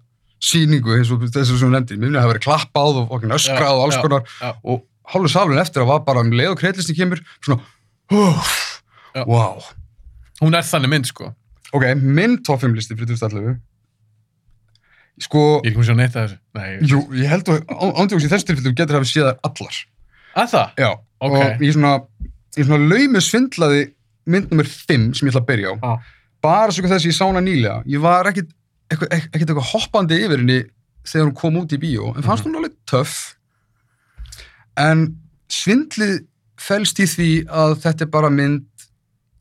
síningu 0.45 0.97
eins 0.97 1.11
og 1.13 1.27
þessu 1.29 1.59
sem 1.59 1.69
við 1.69 1.75
nefndi, 1.77 1.99
mér 1.99 2.09
finnst 2.09 2.15
að 2.15 2.17
það 2.17 2.25
hafi 2.25 2.33
verið 2.33 2.45
klappað 2.47 2.99
og 3.03 3.29
öskrað 3.37 3.75
og 3.77 3.85
alls 3.85 4.01
konar. 4.01 4.33
og 4.65 4.81
hálfur 5.11 5.31
salun 5.31 5.61
eftir 5.61 5.83
að 5.83 5.91
var 5.93 6.03
bara 6.07 6.23
um 6.25 6.33
leið 6.33 6.53
og 6.53 6.59
kreitlistin 6.59 6.97
kemur, 6.97 7.21
svona 7.45 7.61
oh, 8.11 8.51
Já. 9.15 9.23
wow. 9.25 9.63
Hún 10.41 10.57
er 10.57 10.65
þannig 10.67 10.91
mynd 10.91 11.07
sko. 11.09 11.31
Ok, 11.75 11.87
minn 12.01 12.37
top 12.45 12.61
5 12.63 12.75
listi 12.77 12.97
fyrir 12.97 13.15
2011 13.15 13.55
sko, 15.25 15.41
ég 15.63 15.69
er 15.69 15.71
ekki 15.71 15.83
með 15.83 15.99
neitt 16.01 16.15
að 16.15 16.25
þessu. 16.25 16.37
Nei, 16.57 16.69
jú, 16.91 17.01
ég 17.15 17.29
held 17.31 17.51
að 17.53 17.61
ándjóks 18.01 18.25
í 18.27 18.31
þessu 18.31 18.49
tilfellu 18.49 18.73
getur 18.75 18.97
hafi 18.99 19.07
séð 19.11 19.29
þær 19.29 19.37
allar. 19.47 19.77
Að 20.35 20.49
það? 20.51 20.81
já, 20.83 20.89
Ok. 21.23 21.35
og 21.37 21.63
ég 21.63 21.71
svona 21.77 21.93
ég 22.57 22.67
svona 22.67 22.89
laumi 22.91 23.21
svindlaði 23.23 23.81
mynd 24.31 24.51
nummer 24.51 24.67
5 24.67 25.07
sem 25.15 25.27
ég 25.27 25.31
ætla 25.31 25.43
að 25.43 25.49
byrja 25.49 25.71
á. 25.71 25.75
Ah. 25.83 26.11
bara 26.45 26.71
svo 26.71 26.83
þess 26.85 27.05
að 27.05 27.09
ég 27.09 27.15
sá 27.17 27.25
hana 27.25 27.41
nýlega. 27.41 27.79
Ég 27.89 28.01
var 28.03 28.27
ekkit 28.29 28.51
eitthvað, 28.91 29.13
ekkit 29.33 29.49
eitthvað 29.49 29.71
hoppandi 29.71 30.19
yfir 30.21 30.41
henni 30.43 30.59
þegar 31.05 31.25
hún 31.29 31.37
kom 31.39 31.57
út 31.61 31.73
í 31.73 31.79
bíó 31.81 32.11
en 32.13 32.25
fannst 32.25 32.45
hún 32.45 32.57
alveg 32.59 32.75
töff 32.89 33.34
en 34.77 35.05
svindlið 35.51 36.25
felst 36.59 36.99
í 36.99 37.05
því 37.09 37.29
að 37.51 37.75
þetta 37.83 38.05
er 38.07 38.11
bara 38.13 38.29
mynd 38.33 38.65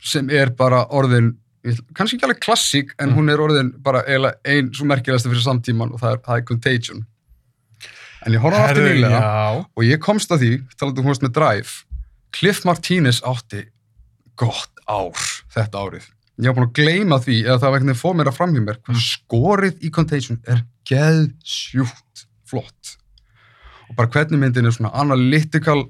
sem 0.05 0.29
er 0.31 0.51
bara 0.59 0.85
orðin 0.93 1.35
kannski 1.97 2.19
ekki 2.19 2.27
alveg 2.27 2.41
klassík 2.45 2.91
en 3.01 3.09
Mm. 3.11 3.17
hún 3.17 3.31
er 3.33 3.41
orðin 3.41 3.71
bara 3.83 4.03
eiginlega 4.05 4.37
ein 4.45 4.67
svo 4.75 4.85
merkilegasta 4.85 5.31
fyrir 5.31 5.45
samtíman 5.47 5.93
og 5.95 6.01
það 6.03 6.13
er, 6.13 6.19
það 6.27 6.37
er 6.37 6.45
Contagion. 6.51 7.05
En 8.27 8.33
ég 8.33 8.41
hana 8.41 8.57
aftur 8.67 8.85
nýlega 8.89 9.21
og 9.77 9.85
ég 9.85 10.01
komst 10.01 10.31
að 10.31 10.43
því, 10.45 10.51
talaðu 10.77 10.99
um 11.01 11.09
hún 11.09 11.23
með 11.25 11.33
Drive 11.39 11.73
Cliff 12.33 12.65
Martínez 12.65 13.23
átti 13.25 13.65
gott 14.37 14.71
ár 14.89 15.17
þetta 15.55 15.79
árið. 15.87 16.05
Ég 16.43 16.51
var 16.51 16.55
búin 16.59 16.69
að 16.69 16.77
gleyma 16.81 17.19
því 17.23 17.37
eða 17.47 17.59
það 17.63 17.71
var 17.71 17.81
veginn 17.81 18.01
fór 18.03 18.15
mér 18.19 18.29
að 18.29 18.37
framhjá 18.41 18.61
mér 18.65 18.79
hvað 18.85 19.01
skorið 19.07 19.85
í 19.87 19.91
Contagion 19.95 20.41
er 20.51 20.65
geðsjúkt 20.85 22.27
flott 22.45 22.97
og 23.89 23.99
bara 23.99 24.11
hvernig 24.15 24.41
myndin 24.41 24.69
er 24.69 24.75
svona 24.75 24.93
analytical 25.01 25.85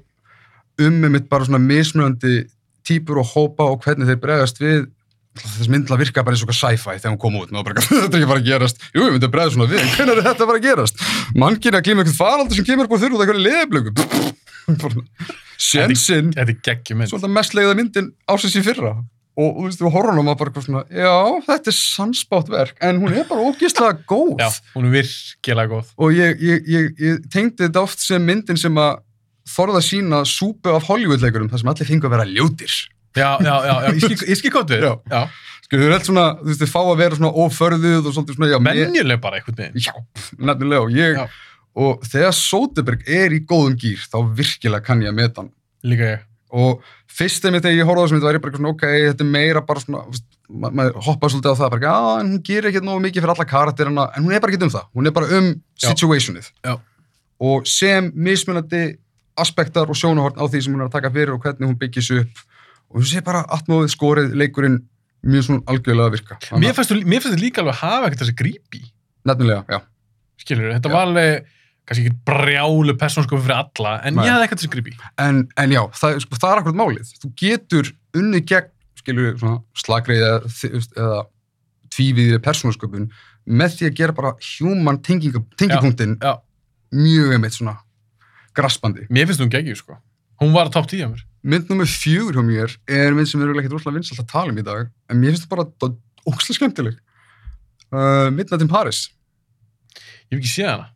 um 0.81 0.99
mitt 1.11 1.29
bara 1.31 1.47
svona 1.47 1.61
mismunandi 1.63 2.43
típur 2.85 3.21
og 3.21 3.31
hópa 3.31 3.69
og 3.71 3.81
hvernig 3.85 4.09
þeir 4.09 4.21
bregðast 4.23 4.61
við. 4.61 4.89
Þessi 5.35 5.71
myndla 5.71 5.97
virka 5.99 6.23
bara 6.23 6.35
eins 6.37 6.45
og 6.45 6.53
sci-fi 6.55 6.93
þegar 6.95 7.11
hún 7.11 7.19
kom 7.19 7.33
út, 7.41 7.49
og 7.51 7.65
bara, 7.67 7.81
þetta 7.83 8.05
er 8.07 8.21
ekki 8.21 8.29
bara 8.29 8.39
að 8.39 8.45
gerast. 8.47 8.83
Jú, 8.95 9.01
við 9.03 9.15
myndum 9.17 9.33
bregða 9.33 9.55
svona 9.55 9.71
við, 9.71 9.81
en 9.83 9.89
hvernig 9.97 10.13
er 10.15 10.27
þetta 10.29 10.47
bara 10.47 10.61
að 10.61 10.67
gerast? 10.69 11.01
Mannkinn 11.35 11.75
að 11.75 11.87
glíma 11.89 12.05
eitthvað 12.05 12.19
faraldur 12.21 12.59
sem 12.59 12.67
kemur 12.69 12.87
búið 12.91 13.03
þurr 13.03 13.17
út 13.17 13.23
af 13.23 13.25
eitthvað 13.25 13.43
leðablöku 13.49 13.91
sjensinn 15.61 16.31
Þetta 16.35 16.51
er 16.51 16.61
geggjum 16.67 17.01
mynd. 17.01 17.11
svona 17.11 17.31
mest 17.31 17.55
leiða 17.55 17.75
myndin 17.77 18.09
ásins 18.31 18.55
í 18.59 18.63
fyrra 18.65 18.95
og 19.35 19.57
þú 19.57 19.65
veist, 19.67 19.81
við 19.83 19.91
horfum 19.95 20.29
á 20.31 20.33
bara 20.39 20.51
eitthvað 20.51 20.67
svona 20.69 20.83
já, 20.87 21.15
þetta 21.49 21.71
er 21.71 21.77
sannsbátt 21.79 22.51
verk 22.53 22.77
en 22.87 23.01
hún 23.03 23.15
er 23.15 23.27
bara 23.27 23.47
ógeðslega 23.49 24.05
góð 24.11 24.39
Já, 24.39 24.49
hún 24.75 24.87
er 24.89 24.95
virkilega 24.99 25.71
góð. 25.73 25.93
og 25.99 26.15
ég, 26.15 26.39
ég, 26.39 26.69
ég, 26.71 26.91
ég 27.03 27.25
tengdi 27.33 27.65
þetta 27.67 27.83
oft 27.83 28.03
sem 28.03 28.23
myndin 28.23 28.59
sem 28.59 28.79
að 28.79 29.01
þorða 29.55 29.81
sína 29.85 30.23
súpu 30.25 30.71
af 30.73 30.87
Hollywood-leikurum 30.89 31.51
þar 31.51 31.61
sem 31.61 31.73
allir 31.73 31.89
fengu 31.91 32.07
að 32.09 32.15
vera 32.17 32.29
ljótir 32.31 32.77
Já, 33.15 33.37
já, 33.39 33.55
já, 33.63 33.75
já, 33.85 33.91
ég 34.27 34.35
skil, 34.39 34.51
gott 34.51 34.71
við. 34.73 34.83
Já. 34.83 34.93
já. 35.07 35.21
eru 35.77 35.93
allt 35.95 36.07
svona, 36.09 36.25
þú 36.41 36.49
veist, 36.49 36.63
þau 36.65 36.71
fá 36.73 36.79
að 36.81 36.97
vera 36.99 37.15
svona 37.19 37.31
óförðuð 37.45 38.09
og 38.09 38.15
svona, 38.17 38.49
já, 38.51 38.57
Menjuleg 38.59 39.21
bara 39.23 39.39
einhvern 39.39 39.59
veginn. 39.61 39.85
já, 39.85 39.93
nefnilega 40.35 40.83
og 40.83 40.91
ég, 40.91 41.15
Já. 41.15 41.27
og 41.79 42.03
þegar 42.11 42.35
Soderbergh 42.35 43.07
er 43.07 43.35
í 43.37 43.39
góðum 43.47 43.77
gýr, 43.79 44.03
þá 44.11 44.17
virkilega 44.35 44.83
kann 44.83 45.05
ég 45.05 45.13
að 45.13 45.19
meta 45.21 45.41
hann 45.45 45.53
Líka 45.85 46.11
ég. 46.11 46.25
Og 46.51 46.81
fyrst 47.15 47.45
einmitt 47.47 47.63
þegar 47.65 47.79
ég 47.79 47.87
horfði 47.89 48.01
á 48.01 48.05
þessum 48.05 48.17
mynd 48.19 48.27
var 48.27 48.37
ég 48.37 48.43
bara 48.45 48.57
svona, 48.57 48.73
ok, 48.75 48.85
þetta 49.09 49.25
er 49.25 49.31
meira 49.31 49.61
bara 49.65 49.83
svona 49.83 50.03
ma 50.49 50.69
maður 50.69 50.99
hoppaði 51.07 51.33
svolítið 51.33 51.55
á 51.55 51.59
það 51.61 51.71
bara, 51.73 51.85
já, 51.87 51.95
en 52.21 52.27
hún 52.33 52.41
gerir 52.45 52.69
ekkert 52.69 52.85
nógu 52.85 53.01
mikið 53.05 53.23
fyrir 53.23 53.33
alla 53.33 53.47
karakterina 53.49 54.03
en 54.15 54.27
hún 54.27 54.35
er 54.35 54.43
bara 54.43 54.53
ekkert 54.53 54.67
um 54.67 54.73
það, 54.75 54.89
hún 54.93 55.09
er 55.09 55.15
bara 55.15 55.39
um 55.39 55.47
situationið 55.81 56.49
Já. 56.67 56.75
og 57.49 57.65
sem 57.69 58.11
mismunandi 58.13 58.83
aspektar 59.41 59.89
og 59.89 59.97
sjónahorn 59.97 60.37
á 60.37 60.45
því 60.45 60.61
sem 60.61 60.75
hún 60.75 60.83
er 60.85 60.89
að 60.91 60.97
taka 60.99 61.11
fyrir 61.15 61.33
og 61.33 61.41
hvernig 61.43 61.65
hún 61.71 61.79
byggis 61.81 62.11
upp 62.19 62.43
og 62.93 63.01
þú 63.01 63.07
sé 63.09 63.23
bara 63.25 63.41
atmóðið, 63.57 63.89
skorið, 63.95 64.35
leikurinn 64.37 64.77
mjög 65.25 65.47
svona 65.47 65.65
algjörlega 65.73 66.11
að 66.11 66.15
virka 66.19 66.37
Mér 66.61 66.77
fannst 66.77 66.93
þetta 66.93 67.41
líka 67.41 67.63
alveg 67.63 67.73
að 67.73 67.81
hafa 67.81 68.09
ekkert 68.11 68.21
þessi 68.23 68.37
grípi. 68.37 68.81
nefnilega, 69.25 69.65
já, 69.65 69.79
Skilur, 70.37 70.69
þetta 70.75 70.91
Já. 70.91 70.93
var 70.93 71.07
alveg, 71.09 71.47
kannski 71.85 72.05
ekki 72.05 72.17
brjálu 72.27 72.95
persónskofi 72.99 73.45
fyrir 73.45 73.59
alla, 73.59 73.93
en 74.05 74.17
Nei. 74.17 74.25
ég 74.25 74.33
hafði 74.33 74.47
ekkert 74.47 74.63
þessi 74.63 74.73
grípi. 74.73 74.95
en, 75.21 75.43
en 75.61 75.75
já, 75.75 75.81
það, 75.99 76.17
sko, 76.25 76.39
það 76.41 76.51
er 76.51 76.61
akkurat 76.61 76.79
málið 76.81 77.13
þú 77.21 77.31
getur 77.41 77.91
unnið 78.17 78.47
gegn 78.51 78.71
skilur 79.01 79.37
svona 79.37 79.59
slagreið 79.83 80.25
eða, 80.25 80.81
eða 80.95 81.21
tvíviðri 81.95 82.41
persónasköpun 82.43 83.07
með 83.45 83.77
því 83.77 83.89
að 83.89 83.97
gera 83.99 84.17
bara 84.17 84.33
human 84.55 84.99
tengipunktin 85.05 86.17
mjög 86.95 87.35
einmitt 87.35 87.57
svona 87.57 87.77
graspandi. 88.55 89.05
mér 89.09 89.29
finnst 89.29 89.43
hún 89.43 89.51
geggju, 89.51 89.75
sko. 89.77 89.99
Hún 90.41 90.53
var 90.55 90.71
top 90.71 90.87
10 90.89 91.05
á 91.05 91.09
mér. 91.11 91.23
Mynd 91.45 91.69
nummer 91.69 91.87
fjögur 91.87 92.35
hjá 92.35 92.43
mér 92.43 92.73
er 92.89 93.13
mynd 93.15 93.29
sem 93.29 93.41
er 93.43 93.53
ekkert 93.53 93.77
rosalega 93.77 94.01
vinsalt 94.01 94.23
að 94.23 94.31
tala 94.31 94.51
um 94.51 94.59
í 94.59 94.65
dag 94.65 94.89
en 95.11 95.21
mér 95.21 95.35
finnst 95.35 95.45
það 95.45 95.53
bara 95.53 95.91
ógeðslega 96.25 96.57
skemmtileg. 96.57 96.97
Uh, 97.93 98.31
Midnight 98.33 98.65
in 98.65 98.71
Paris. 98.71 99.05
Ég 100.31 100.35
hef 100.35 100.41
ekki 100.41 100.51
séð 100.51 100.71
hana. 100.73 100.89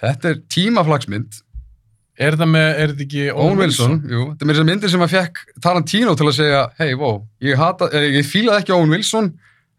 Þetta 0.00 0.30
er 0.30 0.40
tímaflagsmynd. 0.54 1.40
Er 2.14 2.36
þetta 2.36 2.46
með, 2.46 2.68
er 2.78 2.92
þetta 2.92 3.04
ekki 3.08 3.22
Owen 3.32 3.58
Wilson, 3.58 3.96
jú. 4.06 4.26
Þetta 4.30 4.44
er 4.44 4.48
mér 4.48 4.54
þess 4.54 4.62
að 4.62 4.68
myndir 4.68 4.92
sem 4.92 5.02
að 5.02 5.14
fekk 5.16 5.40
Tarantino 5.64 6.12
til 6.14 6.28
að 6.28 6.36
segja, 6.36 6.60
hei, 6.78 6.92
wow, 6.98 7.16
ég, 7.42 7.58
hata, 7.58 7.88
eh, 7.90 8.06
ég 8.20 8.28
fílaði 8.28 8.62
ekki 8.62 8.74
Owen 8.76 8.94
Wilson, 8.94 9.32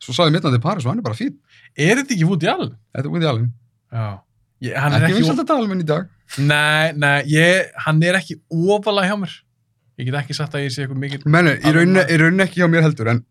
svo 0.03 0.15
sagði 0.17 0.41
in 0.41 0.59
Paris 0.63 0.83
og 0.83 0.91
hann 0.91 0.99
er 0.99 1.05
bara 1.05 1.15
fín. 1.15 1.37
Er 1.75 2.01
þetta 2.01 2.15
ekki 2.17 2.27
Woody 2.27 2.49
Allen? 2.51 2.73
Þetta 2.91 3.07
er 3.07 3.13
Woody 3.13 3.29
Allen. 3.31 3.47
Já. 3.91 4.09
Ég, 4.65 4.75
hann 4.79 4.97
er 4.97 5.05
Ekki 5.05 5.19
vinsalt 5.21 5.39
að 5.43 5.47
tala 5.53 5.63
um 5.63 5.71
henni 5.71 5.85
í 5.85 5.87
dag. 5.87 6.11
Nei, 6.39 6.91
nei, 6.99 7.23
ég, 7.31 7.71
hann 7.85 8.03
er 8.03 8.19
ekki 8.19 8.37
ofalega 8.51 9.13
hjá 9.13 9.19
mér. 9.21 9.37
Ég 9.95 10.09
get 10.09 10.19
ekki 10.19 10.35
sagt 10.35 10.55
að 10.55 10.65
ég 10.65 10.75
sé 10.75 10.83
eitthvað 10.83 10.99
rauninni, 10.99 11.31
maður. 11.31 12.11
í 12.11 12.19
rauninni 12.19 12.43
ekki 12.43 12.59
hjá 12.59 12.67
mér 12.71 12.83
heldur, 12.83 13.13
en 13.13 13.23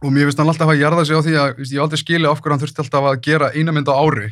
og 0.00 0.12
mér 0.14 0.30
finnst 0.30 0.40
hann 0.40 0.48
alltaf 0.48 0.70
að 0.72 0.80
jarða 0.80 1.02
sig 1.04 1.16
á 1.16 1.20
því 1.24 1.34
að 1.36 1.58
víst, 1.58 1.74
ég 1.76 1.82
aldrei 1.84 2.00
skilið 2.00 2.30
af 2.30 2.38
hverju 2.40 2.54
hann 2.54 2.62
þurfti 2.62 2.82
alltaf 2.84 3.08
að 3.10 3.18
gera 3.26 3.50
eina 3.52 3.74
mynd 3.76 3.90
á 3.92 3.94
ári. 4.00 4.30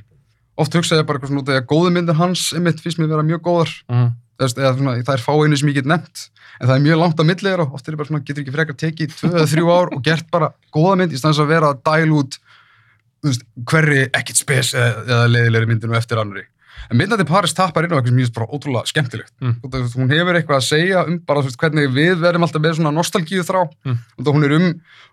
Oft 0.58 0.74
hugsaði 0.74 1.02
ég 1.02 1.08
bara 1.08 1.18
eitthvað 1.18 1.32
svona 1.32 1.44
út 1.44 1.52
af 1.52 1.60
að 1.60 1.68
góðu 1.70 1.92
myndir 1.94 2.18
hans, 2.18 2.48
einmitt, 2.56 2.82
finnst 2.82 2.98
mér 2.98 3.12
vera 3.12 3.26
mjög 3.26 3.44
góðar. 3.46 3.76
Mm. 3.92 4.10
Svona, 4.38 4.98
það 5.02 5.14
er 5.16 5.22
fá 5.22 5.32
einu 5.34 5.56
sem 5.58 5.70
ég 5.70 5.80
get 5.80 5.88
nefnt, 5.90 6.28
en 6.58 6.68
það 6.68 6.76
er 6.76 6.84
mjög 6.84 7.00
langt 7.00 7.22
að 7.22 7.26
milli 7.26 7.48
þeirra 7.48 7.64
og 7.64 7.78
oft 7.78 7.88
er 7.88 7.94
ég 7.94 7.98
bara 7.98 8.10
svona, 8.10 8.24
getur 8.26 8.44
ekki 8.44 8.54
frekar 8.54 8.76
tekið 8.78 9.16
tvö 9.18 9.30
eða 9.32 9.48
þrjú 9.50 9.72
ár 9.74 9.90
og 9.96 10.04
gert 10.06 10.28
bara 10.34 10.52
góða 10.74 10.92
mynd 11.00 11.16
í 11.16 11.18
stans 11.18 11.40
að 11.42 11.50
vera 11.50 11.72
að 11.72 11.80
dæla 11.88 12.20
út 12.20 12.38
veist, 13.26 13.42
hverri 13.66 14.04
ekkit 14.14 14.38
spes 14.38 14.70
eða, 14.78 15.24
leiðilegri 15.30 15.70
myndinu 15.72 15.98
eftir 15.98 16.22
annari. 16.22 16.46
En 16.88 17.00
in 17.02 17.26
Paris 17.26 17.52
tapar 17.52 17.84
inn 17.84 17.92
á 17.92 17.98
eitthvað 17.98 18.12
sem 18.12 18.18
ég 18.18 18.28
finnst 18.28 18.36
bara 18.38 18.48
ótrúlega 18.48 18.88
skemmtilegt. 18.88 19.32
Mm. 19.42 19.56
Að 19.66 19.96
Hún 19.98 20.12
hefur 20.14 20.38
eitthvað 20.38 20.60
að 20.60 20.68
segja 20.68 21.02
um 21.04 21.18
bara 21.26 21.42
veist, 21.44 21.58
hvernig 21.60 21.90
við 21.92 22.22
verðum 22.22 22.46
alltaf 22.46 22.62
með 22.64 22.78
svona 22.78 22.92
nostalgíu 22.94 23.44
þrá. 23.44 23.60
Mm. 23.84 23.98
Hún 24.28 24.46
er 24.46 24.54
um, 24.56 24.68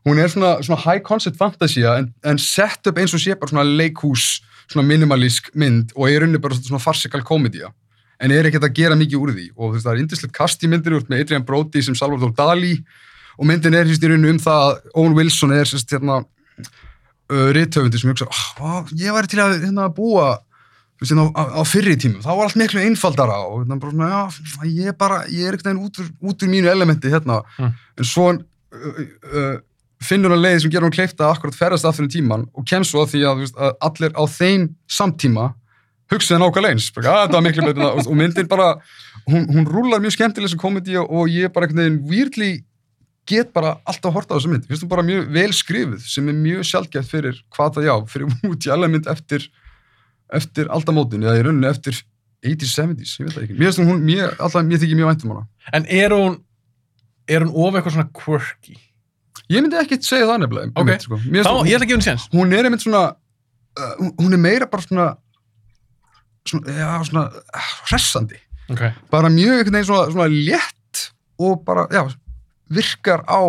hún 0.07 0.22
er 0.22 0.31
svona, 0.31 0.51
svona 0.63 0.84
high 0.85 1.03
concept 1.03 1.39
fantasía 1.41 1.97
en, 1.99 2.11
en 2.23 2.39
sett 2.39 2.88
upp 2.88 3.01
eins 3.01 3.15
og 3.17 3.23
sé 3.23 3.35
bara 3.35 3.51
svona 3.51 3.65
leikhús, 3.67 4.39
svona 4.71 4.87
minimalísk 4.89 5.51
mynd 5.55 5.93
og 5.95 6.09
er 6.09 6.25
unni 6.27 6.41
bara 6.41 6.57
svona 6.57 6.81
farsikal 6.81 7.23
komedía. 7.25 7.71
En 8.19 8.31
er 8.31 8.47
ekkert 8.47 8.63
að 8.69 8.77
gera 8.77 8.95
mikið 8.95 9.19
úr 9.19 9.33
því. 9.35 9.49
Og 9.57 9.65
þú 9.65 9.73
veist, 9.75 9.85
það 9.85 9.93
er 9.93 10.03
indislegt 10.03 10.35
kast 10.37 10.63
í 10.63 10.69
myndinu 10.71 11.01
út 11.01 11.09
með 11.11 11.25
Adrian 11.25 11.43
Brody 11.45 11.81
sem 11.83 11.97
Salvador 11.99 12.31
Dali 12.37 12.77
og 13.35 13.49
myndin 13.49 13.75
er 13.75 13.83
hérna 13.89 14.07
í 14.07 14.11
rauninni 14.13 14.31
um 14.37 14.39
það 14.39 14.61
að 14.69 14.77
Owen 14.95 15.17
Wilson 15.17 15.51
er 15.51 15.67
sérst 15.67 15.91
hérna 15.91 16.21
uh, 16.23 17.49
rithöfundi 17.55 17.99
sem 17.99 18.11
hugsa, 18.13 18.27
oh, 18.61 18.81
ég 18.95 19.15
væri 19.15 19.31
til 19.31 19.41
að 19.43 19.57
hérna, 19.65 19.89
búa 19.91 20.29
hérna, 21.03 21.27
á, 21.35 21.43
á 21.59 21.61
fyrri 21.67 21.97
tímum, 21.99 22.21
þá 22.23 22.31
var 22.31 22.47
allt 22.47 22.59
miklu 22.61 22.83
einfaldara 22.85 23.41
og 23.49 23.63
hérna, 23.65 23.79
bara 23.81 23.91
svona, 23.91 24.09
já, 24.13 24.67
ég 24.69 24.91
er 24.93 24.97
bara 24.99 25.21
ég 25.27 25.49
er 25.49 25.57
ekkert 25.57 25.67
neginn 25.71 25.83
út, 25.89 25.99
út 26.31 26.45
úr 26.45 26.53
mínu 26.53 26.71
elementi 26.71 27.11
hérna, 27.11 27.41
Mm. 27.59 27.73
en 27.99 28.07
svo 28.07 28.29
uh, 28.31 29.01
uh, 29.35 29.55
finnur 30.06 30.34
hann 30.36 30.44
leið 30.44 30.61
sem 30.64 30.73
gerur 30.73 30.88
hann 30.88 30.95
kleifta 30.95 31.30
akkurat 31.32 31.57
ferðast 31.57 31.88
aftur 31.90 32.07
í 32.07 32.14
tíman 32.15 32.48
og 32.53 32.68
kemst 32.69 32.94
svo 32.94 33.03
að 33.03 33.15
því 33.15 33.23
að, 33.30 33.44
veist, 33.44 33.57
að 33.57 33.76
allir 33.90 34.15
á 34.15 34.23
þeim 34.36 34.69
samtíma 34.98 35.49
hugsaði 36.11 36.41
nákvæmlega 36.41 36.76
eins, 36.76 36.91
bara, 36.94 37.11
að 37.15 37.26
þetta 37.26 37.38
var 37.38 37.45
miklu 37.48 37.68
betur 37.68 37.86
og, 37.90 38.15
myndin 38.19 38.49
bara, 38.49 38.69
hún, 39.26 39.45
hún 39.49 39.68
rúlar 39.69 40.03
mjög 40.03 40.15
skemmtileg 40.18 40.53
sem 40.53 40.61
komedi 40.61 40.98
og 41.02 41.30
ég 41.34 41.53
bara 41.53 41.68
einhvern 41.68 41.82
veginn 41.82 42.02
weirdly 42.11 42.52
get 43.26 43.53
bara 43.56 43.80
alltaf 43.90 44.11
að 44.11 44.18
horta 44.19 44.36
á 44.36 44.38
þessu 44.38 44.52
mynd, 44.53 44.68
finnst 44.69 44.86
þú 44.86 44.90
bara 44.91 45.06
mjög 45.06 45.30
vel 45.34 45.52
skrifuð 45.57 46.03
sem 46.06 46.27
er 46.30 46.38
mjög 46.38 46.68
sjálfgæft 46.69 47.10
fyrir 47.10 47.40
hvað 47.56 47.80
það 47.80 47.88
já, 47.90 47.95
fyrir 48.14 48.36
út 48.52 48.68
í 48.68 48.73
alveg 48.76 48.94
mynd 48.94 49.10
eftir 49.15 49.48
eftir 50.34 50.69
aldamótin 50.73 51.26
eða 51.26 51.40
í 51.40 51.45
rauninni 51.45 51.69
eftir 51.69 51.98
80s, 52.45 52.73
70s, 52.77 53.14
ég 53.19 53.27
veit 53.27 53.36
það 53.36 53.45
ekki. 53.45 53.57
Mér 53.57 53.77
hún, 53.82 54.02
mér, 54.06 54.34
alltaf, 54.38 54.65
mér 54.68 54.82
þykir 54.82 54.99
mjög 54.99 55.11
vænt 55.11 55.26
um 55.26 55.34
hana. 55.34 55.45
En 55.73 55.88
er 55.90 56.14
hún, 56.14 56.36
er 57.26 57.45
hún 57.45 57.53
of 57.56 57.77
eitthvað 57.77 57.95
svona 57.95 58.11
quirky? 58.14 58.77
Ég 59.49 59.61
myndi 59.61 59.77
ekki 59.81 59.99
segja 60.01 60.25
það 60.29 60.39
nefnilega 60.45 60.71
Ok. 60.75 60.79
einmitt, 60.81 61.01
sko. 61.07 61.19
Mér 61.25 61.43
Þá, 61.45 61.51
hún, 61.55 61.67
ég 61.69 61.75
ætla 61.77 61.85
að 61.85 61.89
gefa 61.89 61.99
henni 61.99 62.07
séns. 62.09 62.27
hún 62.33 62.53
er 62.57 62.65
einmitt 62.69 62.81
svona 62.85 63.03
uh, 63.79 63.95
hún- 64.19 64.33
er 64.33 64.41
meira 64.47 64.65
bara 64.71 64.81
svona 64.83 65.07
svona, 66.47 66.75
já, 66.77 67.03
svona 67.09 67.25
uh, 67.31 67.69
hressandi, 67.89 68.39
Ok. 68.69 68.81
bara 69.11 69.29
mjög 69.29 69.59
einhvern 69.59 69.75
veginn 69.77 69.85
svona, 69.89 70.11
svona 70.11 70.27
létt 70.29 71.11
og 71.39 71.63
bara, 71.65 71.87
já, 71.91 72.03
virkar 72.69 73.21
á 73.29 73.41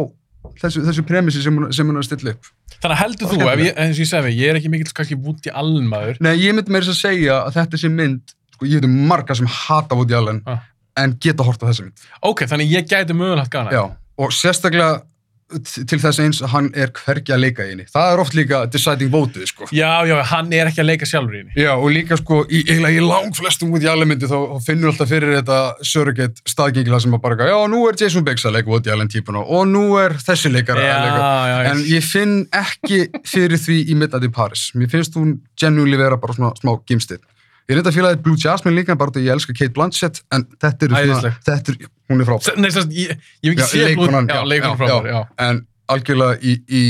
þessu, 0.60 0.82
þessu 0.84 1.02
premissi 1.06 1.42
sem 1.42 1.54
hún, 1.56 1.72
sem 1.72 1.86
hún 1.88 1.96
er 1.96 2.04
að 2.04 2.08
stilla 2.10 2.34
upp 2.36 2.52
Þannig 2.76 2.92
að 2.96 3.00
heldur 3.00 3.28
þú, 3.30 3.36
ef 3.48 3.60
ég, 3.64 3.76
eins 3.80 3.96
og 3.96 4.02
ég 4.04 4.08
segi, 4.10 4.32
ég 4.36 4.50
er 4.50 4.56
ekki 4.58 4.68
mikill 4.68 4.92
kannski 4.92 5.16
Woody 5.16 5.48
Allen 5.54 5.86
maður. 5.88 6.18
Nei, 6.20 6.34
ég 6.42 6.52
myndi 6.52 6.68
meira 6.74 6.84
þess 6.84 6.92
að 6.98 7.08
segja 7.08 7.36
að 7.46 7.54
þetta 7.56 7.78
sé 7.80 7.88
mynd 7.88 8.34
sko, 8.52 8.66
ég 8.68 8.74
veit 8.80 8.84
um 8.88 8.96
marga 9.08 9.34
sem 9.38 9.46
hata 9.48 9.96
Woody 9.96 10.14
Allen 10.18 10.42
Ah. 10.46 10.58
en 10.96 11.14
geta 11.20 11.42
hort 11.46 11.62
á 11.64 11.70
þessa 11.70 11.86
mynd 11.86 12.04
Ok, 12.22 12.42
þannig 12.44 12.68
ég 12.74 12.84
gæti 12.90 13.16
mögulega 13.16 13.38
haft 13.46 13.50
gana. 13.54 13.70
Já, 13.72 13.84
og 14.18 14.30
sérstaklega 14.32 15.02
til 15.46 15.98
þess 16.02 16.18
eins 16.18 16.40
að 16.42 16.50
hann 16.50 16.68
er 16.74 16.90
hvergi 16.90 17.30
að 17.30 17.42
leika 17.44 17.62
í 17.62 17.68
henni 17.70 17.84
það 17.92 18.12
er 18.12 18.22
oft 18.22 18.34
líka 18.34 18.62
deciding 18.66 19.12
voteið 19.12 19.46
sko. 19.46 19.68
Já, 19.70 20.02
já, 20.08 20.16
hann 20.32 20.50
er 20.50 20.70
ekki 20.70 20.82
að 20.82 20.88
leika 20.88 21.06
sjálfur 21.06 21.36
í 21.36 21.42
henni. 21.44 21.54
Já, 21.62 21.70
og 21.76 21.92
líka 21.94 22.18
sko, 22.18 22.40
í, 22.50 22.64
í 22.66 22.96
lang 23.04 23.30
flestum 23.36 23.70
Woody 23.70 23.86
Allen 23.90 24.10
myndi 24.10 24.26
þá 24.30 24.36
finnur 24.64 24.90
alltaf 24.90 25.12
fyrir 25.12 25.36
þetta 25.38 25.60
surrogate 25.86 26.42
staðgengila 26.50 26.98
sem 27.04 27.14
að 27.14 27.22
bara, 27.28 27.48
já, 27.52 27.56
nú 27.70 27.84
er 27.86 28.00
Jason 28.00 28.26
Biggs 28.26 28.48
að 28.48 28.58
leika 28.58 28.72
Woody 28.74 28.94
Allen 28.94 29.12
típuna 29.12 29.44
og 29.46 29.70
nú 29.70 29.84
er 30.02 30.16
þessi 30.18 30.50
leikar 30.50 30.82
að 30.82 30.90
leika 30.90 31.14
já, 31.14 31.46
já. 31.52 31.70
En 31.70 31.86
ég 31.92 32.10
finn 32.10 32.36
ekki 32.50 33.04
fyrir 33.28 33.62
því 33.62 33.80
í 33.86 33.98
Midnight 34.02 34.26
in 34.26 34.34
Paris. 34.34 34.68
Mér 34.74 34.90
finnst 34.96 35.14
hún 35.14 35.38
genuinely 35.54 36.02
vera 36.02 36.18
bara 36.18 36.34
svona 36.34 36.54
smá 36.58 36.74
gimstinn. 36.90 37.22
Ég 37.66 37.74
reynda 37.74 37.90
að 37.90 37.96
fílaði 37.98 38.18
Blue 38.22 38.38
Jasmine 38.38 38.78
líka, 38.78 38.94
bara 38.98 39.10
því 39.10 39.24
ég 39.26 39.34
elska 39.34 39.54
Kate 39.56 39.74
Blanchett, 39.74 40.20
en 40.34 40.44
þetta 40.62 40.86
er 40.86 40.92
svona, 40.94 41.32
þetta 41.48 41.72
er, 41.72 41.88
hún 42.12 42.22
er 42.22 42.28
frábær. 42.28 42.58
Nei, 42.62 42.68
sérst, 42.70 42.92
ég, 42.94 43.24
ég 43.42 43.48
hef 43.50 43.56
ekki 43.56 43.66
séð 43.72 43.88
leikonan, 43.88 44.28
já, 44.30 44.36
já, 44.36 44.42
leikonan 44.52 45.08
já. 45.10 45.16
En 45.42 45.58
algjörlega 45.90 46.36
í, 46.46 46.54
í 46.70 46.82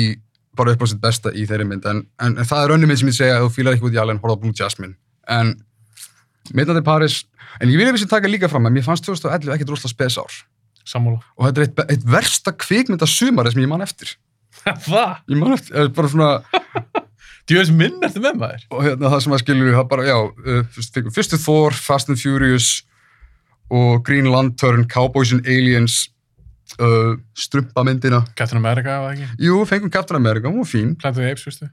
bara 0.56 0.74
upp 0.76 0.84
á 0.84 0.86
sitt 0.92 1.00
besta 1.00 1.32
í 1.32 1.46
þeirri 1.48 1.68
mynd, 1.70 1.88
en, 1.88 2.02
en, 2.20 2.36
en 2.36 2.48
það 2.48 2.66
er 2.66 2.74
önnum 2.76 2.92
mynd 2.92 3.00
sem 3.00 3.08
ég 3.08 3.16
segja 3.16 3.38
að 3.38 3.46
þú 3.46 3.54
fílar 3.56 3.78
ekki 3.78 3.88
út 3.88 3.96
í 3.96 4.02
alveg 4.02 4.20
horfa 4.20 4.36
á 4.36 4.42
Blue 4.44 4.58
Jasmine. 4.60 4.96
En 5.32 5.54
Midnight 6.52 6.82
in 6.82 6.86
Paris, 6.86 7.22
en 7.56 7.72
ég 7.72 7.80
vil 7.80 7.88
eftir 7.88 8.04
sem 8.04 8.12
taka 8.12 8.30
líka 8.30 8.52
fram 8.52 8.68
að 8.68 8.76
mér 8.76 8.84
fannst 8.84 9.08
2011 9.08 9.56
ekkert 9.56 9.72
rosalega 9.72 9.94
spes 9.96 10.20
ár. 10.20 10.38
Sammála. 10.86 11.24
Og 11.40 11.48
þetta 11.48 11.62
er 11.62 11.66
eitt, 11.70 11.82
eitt 11.96 12.06
versta 12.12 12.52
kvikmynda 12.52 13.08
sumari 13.10 13.52
sem 13.54 13.64
ég 13.64 13.72
man 13.72 13.84
eftir. 13.84 14.12
Það? 14.86 15.24
Ég 15.32 15.40
man 15.40 15.56
eftir, 15.56 15.90
bara 15.96 16.12
svona, 16.12 16.30
Veist 17.54 17.72
minn 17.78 18.02
eftir 18.02 18.22
með 18.24 18.38
maður? 18.40 18.62
og 18.74 18.82
hérna 18.82 19.10
það 19.12 19.20
sem 19.22 19.32
að 19.36 19.42
skilur 19.44 19.74
það 19.76 19.88
bara, 19.92 20.04
já, 20.08 20.16
uh, 20.18 20.62
fyrst- 20.74 21.10
fyrstu 21.14 21.38
Thor, 21.38 21.72
Fast 21.78 22.08
and 22.10 22.18
Furious 22.18 22.82
og 23.70 24.02
Green 24.06 24.26
Lantern, 24.32 24.86
Cowboys 24.90 25.32
and 25.32 25.46
Aliens 25.46 26.08
uh, 26.80 27.14
strumpamyndina. 27.38 28.24
Captain 28.36 28.58
America, 28.58 28.98
var 29.02 29.14
það 29.14 29.22
ekki? 29.22 29.46
Jú, 29.46 29.60
fengum 29.70 29.90
Captain 29.94 30.18
America, 30.18 30.48
hún 30.50 30.58
var 30.64 30.70
fín. 30.70 30.94
Planet 30.98 31.18
of 31.18 31.22
the 31.22 31.30
Apes, 31.30 31.46
veistu? 31.46 31.68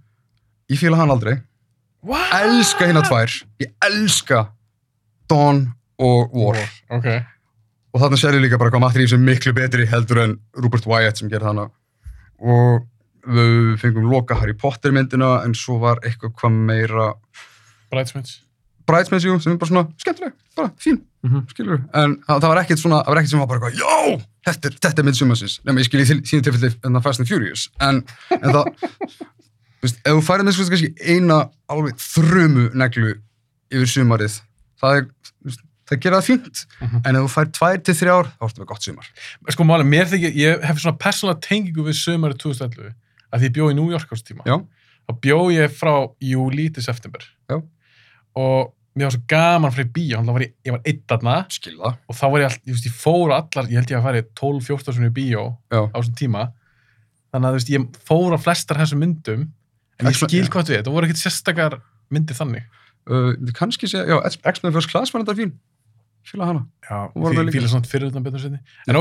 Ég 0.69 0.79
fíla 0.79 0.97
hann 1.01 1.11
aldrei. 1.13 1.39
What? 2.03 2.33
Elska 2.43 2.85
hérna 2.89 3.01
tvær. 3.07 3.33
Ég 3.63 3.73
elska 3.87 4.43
Dawn 5.31 5.67
og 6.03 6.33
War. 6.35 6.57
Ok. 6.93 7.07
Og 7.93 8.01
þarna 8.01 8.17
sér 8.19 8.35
ég 8.37 8.41
líka 8.45 8.57
bara 8.61 8.69
hvað 8.73 8.81
Matt 8.85 8.97
Reeves 8.97 9.13
er 9.15 9.21
miklu 9.21 9.53
betri 9.57 9.85
heldur 9.89 10.19
en 10.23 10.37
Rupert 10.57 10.85
Wyatt 10.89 11.17
sem 11.21 11.29
gerði 11.31 11.49
hana. 11.51 11.67
Og 12.43 12.81
við 13.27 13.77
fengum 13.81 14.09
loka 14.11 14.35
Harry 14.35 14.53
Potter 14.53 14.91
myndina 14.91 15.43
en 15.45 15.53
svo 15.55 15.79
var 15.79 16.01
eitthvað 16.03 16.33
hvað 16.39 16.57
meira 16.69 17.13
Bridesmaids. 17.93 18.41
Bridesmaids, 18.89 19.25
jú, 19.25 19.37
sem 19.39 19.53
er 19.53 19.59
bara 19.61 19.69
svona 19.71 19.85
skemmtileg, 20.01 20.33
bara 20.57 20.71
fín, 20.81 21.01
Mm 21.23 21.31
-hmm. 21.31 21.43
skilur 21.49 21.79
En 21.95 22.17
það, 22.27 22.39
það 22.41 22.49
var 22.51 22.57
ekkert 22.57 22.79
svona, 22.79 22.97
það 23.03 23.07
var 23.07 23.17
ekkert 23.17 23.29
sem 23.29 23.39
var 23.39 23.47
bara 23.47 23.59
eitthvað, 23.59 23.79
já, 23.79 24.21
þetta 24.45 24.67
er, 24.67 24.73
þetta 24.83 24.99
er 24.99 25.05
mynd 25.05 25.15
sumansins. 25.15 25.59
Nefnum, 25.63 25.79
ég 25.79 25.85
skilji 25.85 26.05
þínu 26.19 26.43
tilfelli 26.43 26.71
en 26.83 26.93
það 26.93 27.03
Fast 27.03 27.19
and 27.19 27.29
Furious. 27.29 27.69
En, 27.79 28.03
en 28.29 28.49
það, 28.51 28.65
þú 29.79 29.83
veist, 29.87 29.99
ef 30.03 30.11
þú 30.11 30.21
færið 30.27 30.43
með 30.43 30.53
svo 30.57 30.65
kannski 30.67 30.93
eina 30.99 31.37
alveg 31.69 31.95
þrumu 31.95 32.65
neglu 32.75 33.13
yfir 33.71 33.87
sumarið, 33.87 34.41
það 34.81 34.97
er, 34.97 35.07
veist, 35.47 35.61
það 35.87 35.99
gera 36.03 36.19
það 36.19 36.27
fínt. 36.27 36.65
Mhm. 36.81 37.01
En 37.05 37.15
ef 37.15 37.21
þú 37.23 37.31
færið 37.37 37.51
tvær 37.59 37.77
til 37.83 37.95
þrjár, 38.01 38.27
þá 38.35 38.43
ertu 38.49 38.59
með 38.59 38.67
gott 38.73 38.83
sumar. 38.83 39.07
Sko 39.49 39.63
máli, 39.63 39.83
mér 39.87 40.05
þykir, 40.11 40.35
ég 40.35 40.61
hef 40.67 40.77
svona 40.83 40.97
persónulega 40.97 41.39
tengingu 41.47 41.87
við 41.87 41.95
sömari 42.03 42.35
2011 42.35 42.91
að 43.33 43.47
ég 43.47 43.53
bjó 43.55 43.69
í 43.71 43.75
New 43.77 43.89
York 43.91 44.13
ást 44.13 44.27
tíma. 44.29 44.45
Já. 44.47 44.57
Þá 45.09 45.13
bjó 45.25 45.39
ég 45.53 45.73
frá 45.75 45.93
júli 46.23 46.69
til 46.73 46.83
september. 46.85 47.25
Já. 47.51 47.57
Og 48.39 48.71
mér 48.93 49.09
var 49.09 49.15
svo 49.15 49.23
gaman 49.29 49.73
fyrir 49.73 49.89
bíó, 49.93 50.19
þannig 50.19 50.29
að 50.31 50.37
var 50.37 50.43
ég, 50.45 50.51
ég 50.67 50.75
var 50.75 50.83
einn 50.89 50.99
þarna 51.09 51.35
Skil 51.53 51.73
það. 51.79 51.95
og 52.07 52.17
þá 52.19 52.23
var 52.29 52.43
ég, 52.43 52.45
all, 52.51 52.59
ég, 52.61 52.75
veist, 52.75 52.85
ég 52.87 52.95
fór 53.01 53.33
á 53.33 53.35
allar, 53.39 53.69
ég 53.71 53.79
held 53.79 53.93
ég 53.93 53.97
að 53.97 54.05
fara 54.05 54.21
12-14 54.41 54.97
svona 54.97 55.09
í 55.09 55.15
bíó 55.17 55.43
Já. 55.73 55.81
á 55.89 55.97
þessum 55.97 56.17
tíma. 56.19 56.43
Þannig 57.33 57.47
að 57.49 57.55
þú 57.55 57.59
veist, 57.59 57.71
ég 57.73 57.99
fór 58.11 58.35
á 58.37 58.39
flestar 58.45 58.81
þessum 58.83 59.01
myndum, 59.01 59.47
en 59.97 60.05
ég 60.05 60.13
Excellent, 60.13 60.33
skil 60.35 60.51
hvað 60.53 60.69
við, 60.75 60.83
það 60.85 60.97
voru 60.97 61.09
ekkert 61.09 61.23
sérstakar 61.23 61.77
myndir 62.13 62.37
þannig. 62.37 62.69
Uh, 63.09 63.31
kannski 63.57 63.89
segja, 63.89 64.05
já, 64.13 64.17
X- 64.29 64.39
X-Men 64.53 64.75
First 64.77 64.93
Class 64.93 65.13
var 65.13 65.25
þetta 65.25 65.39
fín. 65.41 65.55
Fíla 66.23 66.45
hana. 66.47 66.61
Já, 66.85 66.99
líka. 67.49 67.57
fíla 67.57 67.71
svona 67.73 67.89
fyrir 67.89 68.13
utan 68.13 68.23
betur 68.23 68.39
setni. 68.45 68.61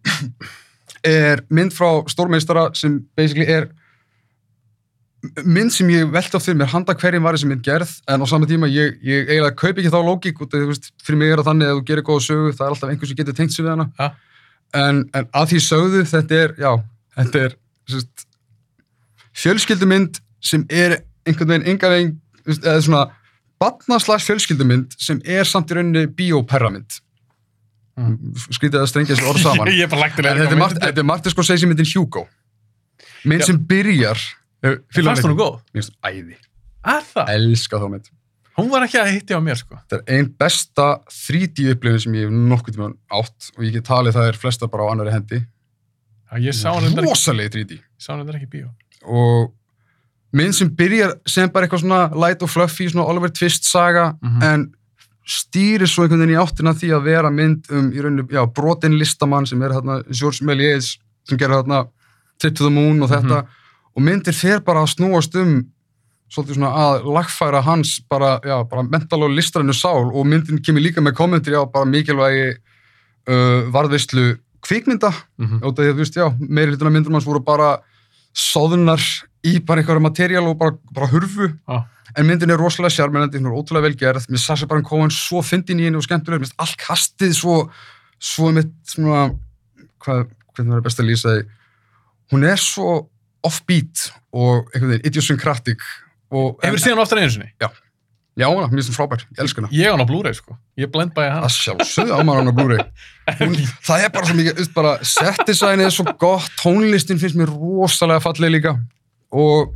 Er 1.06 1.40
mynd 1.48 1.72
frá 1.72 2.02
stórmeistara 2.12 2.68
sem 2.76 2.98
basically 3.16 3.46
er 3.48 3.68
mynd 5.44 5.72
sem 5.72 5.88
ég 5.92 6.08
velti 6.12 6.36
á 6.36 6.40
fyrir 6.40 6.56
mér 6.62 6.70
handa 6.72 6.94
hverjum 6.96 7.24
var 7.26 7.36
þessi 7.36 7.48
mynd 7.50 7.62
gerð 7.64 7.90
en 8.08 8.22
á 8.24 8.26
sama 8.28 8.46
tíma 8.48 8.68
ég, 8.72 8.94
ég 9.04 9.28
eiginlega 9.28 9.56
kaupi 9.60 9.82
ekki 9.82 9.92
þá 9.92 10.00
lógík 10.06 10.40
út 10.40 10.48
af 10.48 10.56
því, 10.56 10.62
þú 10.64 10.70
veist, 10.72 10.88
fyrir 11.04 11.20
mig 11.20 11.32
er 11.34 11.42
það 11.42 11.48
þannig 11.50 11.68
að 11.70 11.76
þú 11.76 11.84
gerir 11.90 12.06
góða 12.08 12.24
sögu 12.24 12.52
það 12.56 12.64
er 12.66 12.72
alltaf 12.74 12.92
einhver 12.94 13.10
sem 13.10 13.18
getur 13.18 13.36
tengt 13.36 13.52
sig 13.56 13.64
við 13.66 13.70
hana 13.74 13.86
Ja. 14.00 14.08
en, 14.80 15.02
en 15.12 15.28
að 15.36 15.50
því 15.52 15.60
sögðu 15.66 16.02
þetta 16.08 16.38
er, 16.44 16.54
já, 16.64 16.72
þetta 17.18 17.42
er 17.44 17.56
sérst, 17.92 18.24
fjölskyldumynd 19.44 20.20
sem 20.40 20.64
er 20.72 20.96
einhvern 21.28 21.52
veginn 21.52 21.68
enga 21.74 21.92
veginn, 21.92 22.14
eða 22.56 22.80
svona 22.88 23.04
batnaslags 23.60 24.24
fjölskyldumynd 24.30 24.96
sem 24.96 25.20
er 25.28 25.44
samt 25.44 25.70
í 25.72 25.76
rauninni 25.80 26.06
bíóperramynd 26.16 27.00
Mm. 27.00 27.09
Skrítið 28.50 28.80
að 28.82 28.86
strengja 28.92 29.14
þessi 29.16 29.28
orð 29.30 29.42
saman 29.46 29.72
ég 29.72 29.84
er 29.86 29.90
bara 29.92 30.00
lagt 30.06 30.16
til 30.18 30.26
En 30.26 30.38
þetta 30.40 30.54
er 30.56 30.60
Mart- 30.62 30.78
þetta 30.84 31.02
er 31.04 31.08
Martin 31.10 31.34
Scorsese 31.34 31.66
myndin 31.70 31.88
Hugo. 31.94 32.26
Mynd 33.24 33.44
sem 33.44 33.58
byrjar... 33.68 34.18
Fannst 34.60 35.24
hún 35.24 35.36
góð? 35.38 35.60
Mér 35.74 35.80
finnst 35.82 35.92
hún 35.94 36.08
æði. 36.10 36.36
Að 36.84 37.04
það? 37.14 37.30
Elska 37.36 37.78
þá 37.80 37.86
mynd. 37.92 38.10
Hún 38.60 38.68
var 38.72 38.84
ekki 38.84 38.98
að 39.00 39.10
hitti 39.14 39.36
á 39.36 39.40
mér, 39.40 39.56
sko. 39.60 39.76
Þetta 39.88 40.00
er 40.00 40.18
ein 40.18 40.26
besta 40.40 40.86
3D 41.08 41.70
upplifin 41.72 42.02
sem 42.04 42.16
ég 42.18 42.26
hef 42.28 42.34
nokkuð 42.50 42.76
tíma 42.76 42.88
átt 43.20 43.50
og 43.56 43.62
ég 43.64 43.72
get 43.78 43.86
talið 43.88 44.16
það 44.18 44.28
er 44.32 44.38
flesta 44.42 44.68
bara 44.72 44.84
á 44.84 44.92
annari 44.92 45.14
hendi. 45.14 45.38
Ég 46.44 46.58
Rosalegi 47.00 47.54
3D. 47.56 47.78
ég 47.80 48.04
sá 48.04 48.12
hann 48.12 48.20
reyndar 48.20 48.36
ekki 48.40 48.48
í 48.50 48.52
bíó. 48.58 48.68
Og 49.08 49.48
mynd 50.36 50.54
sem 50.54 50.68
byrjar 50.76 51.16
sem 51.26 51.48
bara 51.50 51.66
eitthvað 51.66 51.82
svona 51.86 52.02
light 52.14 52.44
og 52.44 52.52
fluffy, 52.52 52.88
svona 52.92 53.06
Oliver 53.10 53.32
Twist 53.34 53.64
saga, 53.64 54.10
Mhm. 54.22 54.42
en 54.42 54.66
stýrir 55.30 55.86
svo 55.88 56.04
einhvern 56.04 56.24
veginn 56.24 56.34
í 56.34 56.40
áttina 56.40 56.74
því 56.74 56.90
að 56.96 57.06
vera 57.06 57.30
mynd 57.30 57.68
um 57.70 57.90
í 57.94 58.02
rauninu, 58.02 58.26
já, 58.34 58.42
brotin 58.50 58.96
listamann 58.98 59.46
sem 59.46 59.60
er 59.62 59.76
hérna 59.76 60.00
George 60.10 60.46
Méliès 60.46 60.96
sem 61.28 61.38
gerir 61.38 61.60
hérna 61.60 61.84
Trip 62.40 62.56
to 62.56 62.66
the 62.66 62.72
Moon 62.72 63.02
og 63.04 63.12
þetta. 63.12 63.44
Og 63.94 64.02
myndir 64.02 64.34
fer 64.34 64.62
bara 64.64 64.82
að 64.82 64.94
snúast 64.94 65.36
um 65.38 65.60
svolítið 66.30 66.60
svona 66.60 66.70
að 66.78 67.06
lagfæra 67.10 67.62
hans 67.66 67.96
bara, 68.10 68.36
já, 68.46 68.56
bara 68.70 68.86
mental 68.86 69.24
og 69.26 69.34
listrannu 69.34 69.74
sál. 69.76 70.10
Og 70.10 70.26
myndin 70.26 70.62
kemur 70.64 70.82
líka 70.82 71.02
með 71.04 71.18
kommentir 71.18 71.58
á 71.58 71.62
bara 71.66 71.88
mikilvægi 71.90 72.52
uh, 72.54 73.70
varðveislu 73.74 74.38
kvikmynda. 74.66 75.12
Mm 75.38 75.46
-hmm. 75.46 75.62
og 75.64 75.76
það, 75.76 75.92
þú 75.92 76.02
veist, 76.02 76.16
já, 76.16 76.28
meiri 76.40 76.72
hlutuna 76.72 76.90
myndir 76.90 77.12
manns 77.12 77.26
voru 77.26 77.42
bara 77.44 77.78
soðunar 78.34 79.02
í 79.44 79.58
bara 79.64 79.80
einhverja 79.80 80.00
materjál 80.00 80.46
og 80.46 80.58
bara, 80.58 80.76
bara 80.94 81.06
hurfu. 81.06 81.50
Já. 81.68 81.84
En 82.16 82.26
myndin 82.28 82.52
er 82.52 82.60
rosalega 82.60 82.94
sjarmennandi, 82.96 83.40
hún 83.40 83.50
er 83.50 83.56
ótrúlega 83.58 83.88
vel 83.88 83.98
gerð. 84.00 84.26
Með 84.30 84.42
Sasha 84.44 84.68
Baron 84.70 84.86
Cohen 84.86 85.12
svo 85.14 85.42
fyndin 85.46 85.80
í 85.80 85.88
henni 85.88 86.00
og 86.00 86.06
skemmtileg, 86.06 86.42
með 86.44 86.54
allt 86.60 86.78
kastið 86.80 87.36
svo 87.38 87.56
svo 88.20 88.50
mitt 88.52 88.72
svona 88.88 89.30
hvað, 90.04 90.26
hvernig 90.54 90.76
var 90.76 90.84
best 90.84 91.00
að 91.00 91.10
lýsa 91.10 91.34
því? 91.34 91.44
Hún 92.30 92.46
er 92.46 92.60
svo 92.60 92.96
offbeat 93.46 94.10
og 94.36 94.68
einhvern 94.70 94.92
veginn 94.94 95.06
idiosyncratic 95.08 95.86
og 96.30 96.60
Hefur 96.62 96.84
hann 96.90 97.00
oftar 97.02 97.22
einu 97.22 97.32
sinni? 97.32 97.48
já, 98.38 98.46
hana, 98.48 98.68
mér 98.70 98.78
finnst 98.80 98.92
hún 98.92 98.96
frábær, 98.96 99.24
ég 99.34 99.40
elska 99.42 99.60
hana. 99.60 99.70
Ég 99.74 99.90
á 99.90 99.92
hann 99.92 100.04
á 100.04 100.08
Blu-ray, 100.08 100.34
sko. 100.36 100.54
Ég 100.78 100.90
blend 100.92 101.12
bæði 101.16 101.32
hann. 101.34 101.44
að 101.44 101.56
sjálfsögðu 101.56 102.14
á 102.14 102.20
maður 102.24 102.40
hann 102.40 102.52
á 102.52 102.56
Blu-ray. 102.56 102.84
Það 103.88 104.04
er 104.04 104.12
bara 104.14 104.28
svo 104.28 104.36
mikið, 104.38 104.60
bara 104.76 104.92
set 105.04 105.42
designið 105.48 105.88
er 105.88 105.94
svo 105.96 106.06
gott, 106.20 106.48
tónlistin 106.60 107.20
finnst 107.20 107.36
mér 107.36 107.52
rosalega 107.52 108.22
falleg 108.24 108.54
líka. 108.54 108.76
Og 109.34 109.74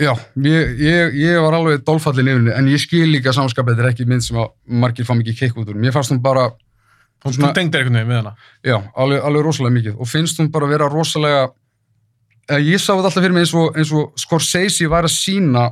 já, 0.00 0.12
ég, 0.42 0.78
ég, 0.80 1.14
ég 1.14 1.38
var 1.40 1.54
alveg 1.54 1.84
dólfallin 1.86 2.26
yfir 2.28 2.38
henni, 2.40 2.52
en 2.58 2.68
ég 2.68 2.80
skil 2.82 3.06
líka 3.12 3.32
samskapið, 3.32 3.76
þetta 3.76 3.84
er 3.86 3.92
ekki 3.92 4.06
mynd 4.10 4.22
sem 4.26 4.36
að 4.36 4.48
margir 4.66 5.04
fá 5.06 5.14
mikið 5.14 5.38
kikk 5.38 5.56
út 5.62 5.68
úr, 5.70 5.76
mér 5.78 5.92
fannst 5.94 6.10
hún 6.10 6.22
bara 6.22 6.50
Þú 7.24 7.32
svona- 7.32 7.54
einhvern 7.56 7.94
veginn 7.94 8.08
við 8.10 8.16
hana. 8.20 8.34
já, 8.64 8.82
alveg, 8.96 9.22
alveg 9.24 9.44
rosalega 9.46 9.74
mikið 9.78 10.00
og 10.00 10.08
finnst 10.08 10.38
hún 10.40 10.50
bara 10.52 10.66
vera 10.66 10.88
rosalega 10.88 11.48
eða 12.50 12.60
ég 12.60 12.80
sá 12.82 12.92
þetta 12.92 13.04
alltaf 13.08 13.22
fyrir 13.22 13.32
mig 13.32 13.40
eins 13.46 13.54
og, 13.54 13.76
eins 13.76 13.92
og 13.92 14.12
Scorsese 14.20 14.84
væri 14.90 15.08
að 15.08 15.14
sína 15.14 15.70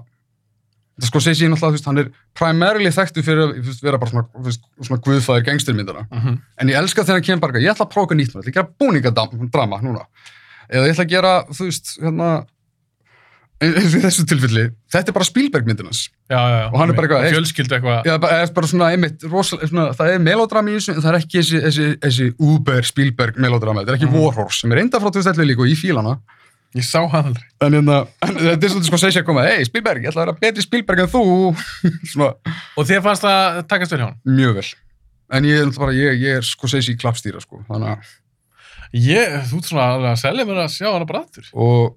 Scorsese 1.03 1.45
er 1.45 1.51
náttúrulega, 1.51 1.87
hann 1.89 1.99
er 1.99 2.09
primarily 2.37 2.91
þekktu 2.93 3.23
fyrir 3.25 3.43
að 3.43 3.83
vera 3.83 3.99
bara 3.99 4.11
svona, 4.13 4.53
svona 4.85 5.01
guðfæðir 5.03 5.45
gangstyrmyndana 5.49 6.07
Mm 6.13 6.21
-hmm. 6.21 6.39
en 6.61 6.69
ég 6.69 6.77
elska 6.79 7.03
þegar 7.03 7.15
hann 7.19 7.23
kemur 7.23 7.41
bara, 7.41 7.59
ég 7.61 7.71
ætla 7.75 7.87
að 7.87 7.93
prófa 7.93 8.07
eitthvað 8.07 8.19
nýtt, 8.21 8.35
ég 8.35 8.41
ætla 8.41 8.51
að 8.51 8.55
gera 8.55 8.73
búningadrama 8.81 9.83
núna 9.83 10.07
eða 10.71 10.87
ég 10.87 10.93
ætla 10.95 11.05
að 11.05 11.09
gera, 11.11 11.45
þú 11.53 11.65
veist, 11.65 11.87
hérna 12.01 12.47
eins 13.63 13.93
og 13.95 13.99
í 13.99 14.03
þessu 14.05 14.25
tilfelli, 14.29 14.65
þetta 14.93 15.13
er 15.13 15.17
bara 15.17 15.27
Spielberg 15.29 15.67
myndinans 15.71 16.01
Já, 16.33 16.37
já, 16.41 16.57
já. 16.63 16.67
Og 16.73 16.77
hann 16.81 16.91
er 16.93 16.97
bara 16.99 17.07
eitthvað, 17.09 17.25
hey. 17.27 17.33
Fjölskyldu 17.37 17.77
eitthvað. 17.77 18.07
Já, 18.09 18.15
bara, 18.23 18.37
eða 18.43 18.53
bara 18.57 18.71
svona 18.71 18.91
einmitt, 18.95 19.25
rosalega, 19.29 19.69
svona, 19.71 19.87
það 19.99 20.13
er 20.15 20.23
melodrama 20.25 20.73
í 20.73 20.77
þessu, 20.79 20.95
en 20.97 21.03
það 21.05 21.11
er 21.13 21.19
ekki 21.21 21.39
þessi, 21.43 21.61
þessi, 21.67 21.89
þessi 22.07 22.29
Uber 22.53 22.89
Spielberg 22.89 23.41
melodrama, 23.45 23.83
þetta 23.85 23.93
er 23.95 23.99
ekki 24.01 24.09
Mhm. 24.11 24.21
Warhorse, 24.23 24.61
sem 24.65 24.73
er 24.73 24.83
enda 24.85 25.01
frá 25.03 25.11
2011 25.13 25.49
líka 25.53 25.61
og 25.67 25.69
ég 25.73 25.81
fíla 25.83 26.01
hana. 26.03 26.15
Ég 26.75 26.87
sá 26.89 27.03
hann 27.13 27.27
aldrei. 27.29 27.45
En, 27.61 27.73
hérna, 27.77 27.99
en 28.25 28.35
þetta 28.41 28.65
er 28.65 28.73
svona 28.73 28.87
sko 28.89 28.97
að 28.97 29.03
segja 29.05 29.21
að 29.23 29.27
koma, 29.29 29.43
hei 29.45 29.65
Spielberg, 29.69 30.03
ég 30.07 30.09
ætla 30.15 30.23
að 30.23 30.27
vera 30.27 30.39
betri 30.41 30.63
Spielberg 30.65 31.03
en 31.05 31.11
þú, 31.13 31.23
Og 32.79 32.87
þér 32.89 33.03
fannst 33.05 33.27
það 33.27 33.61
takast 33.69 33.93
vel 33.93 34.01
hjá 34.01 34.07
hann? 34.09 34.19
mjög 34.25 34.55
vel. 34.61 34.67
En 35.37 35.45
ég 35.49 35.77
bara, 35.77 35.93
ég, 35.97 36.17
ég 36.21 36.41
er 36.41 36.47
sko 36.49 36.67
að 36.69 36.75
segja 36.79 36.95
í 36.97 37.01
klappstýra, 37.01 37.41
sko, 37.45 37.61
þannig 37.69 37.93
að, 37.97 38.13
Ég, 38.93 39.37
þú 39.49 39.57
ert 39.63 39.69
svona 39.71 39.85
að 40.13 40.19
selja 40.21 40.45
mér 40.45 40.59
að 40.67 40.73
sjá 40.75 40.89
hana 40.93 41.07
bara 41.09 41.23
aftur. 41.25 41.47
og, 41.57 41.95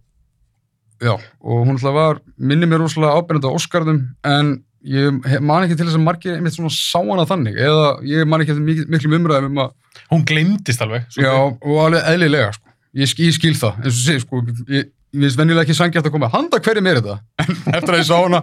já, 1.03 1.13
og 1.15 1.65
hún 1.65 1.75
náttúrulega 1.75 1.97
var, 1.97 2.21
minni 2.37 2.65
mér 2.69 2.81
rosalega 2.83 3.17
ábyrjandi 3.19 3.49
á 3.51 3.57
Óskarðum, 3.57 3.99
en 4.23 4.53
ég 4.85 5.39
man 5.41 5.63
ekki 5.65 5.75
til 5.79 5.87
þess 5.87 5.97
að 5.97 6.03
margir 6.05 6.35
einmitt 6.37 6.53
svona 6.55 6.69
sá 6.73 6.99
hana 7.01 7.25
þannig, 7.25 7.55
eða 7.57 7.87
ég 8.05 8.27
man 8.29 8.43
ekki 8.43 8.53
eftir 8.53 8.89
miklum 8.93 9.15
umræðum 9.19 9.51
um 9.55 9.63
að 9.65 9.73
Hún 10.11 10.25
glemdist 10.27 10.81
alveg. 10.83 11.05
Já, 11.17 11.31
og 11.31 11.77
alveg 11.85 12.03
eðlilega, 12.11 12.49
sko. 12.53 12.67
Ég, 12.99 13.07
sk- 13.09 13.23
ég 13.25 13.33
skil 13.37 13.53
það, 13.55 13.77
eins 13.79 13.95
og 13.95 14.01
sé, 14.03 14.15
sko, 14.21 14.41
ég, 14.69 14.89
ég 15.15 15.21
finnst 15.23 15.39
venjulega 15.39 15.63
ekki 15.63 15.75
sangjart 15.77 16.09
að 16.09 16.13
koma, 16.17 16.27
handa 16.33 16.59
hverju 16.59 16.83
mér 16.83 16.99
þetta? 16.99 17.15
En 17.39 17.55
eftir 17.79 17.95
að 17.95 18.01
ég 18.01 18.07
sá 18.09 18.17
hana 18.19 18.41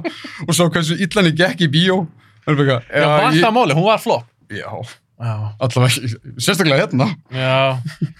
og 0.48 0.56
sá 0.56 0.62
hversu 0.72 0.96
illan 0.96 1.28
ég 1.28 1.36
gekk 1.42 1.62
í 1.66 1.70
bíó, 1.76 1.98
er 2.48 2.56
bara, 2.58 2.78
Já, 2.88 3.04
var 3.12 3.28
ég, 3.36 3.44
það 3.44 3.54
máli, 3.58 3.76
hún 3.78 3.86
var 3.90 4.00
flott. 4.02 4.26
já, 4.50 4.64
Já. 5.22 5.34
allavega, 5.62 6.10
sérstaklega 6.48 6.80
hérna. 6.86 7.10
Já, 7.30 7.52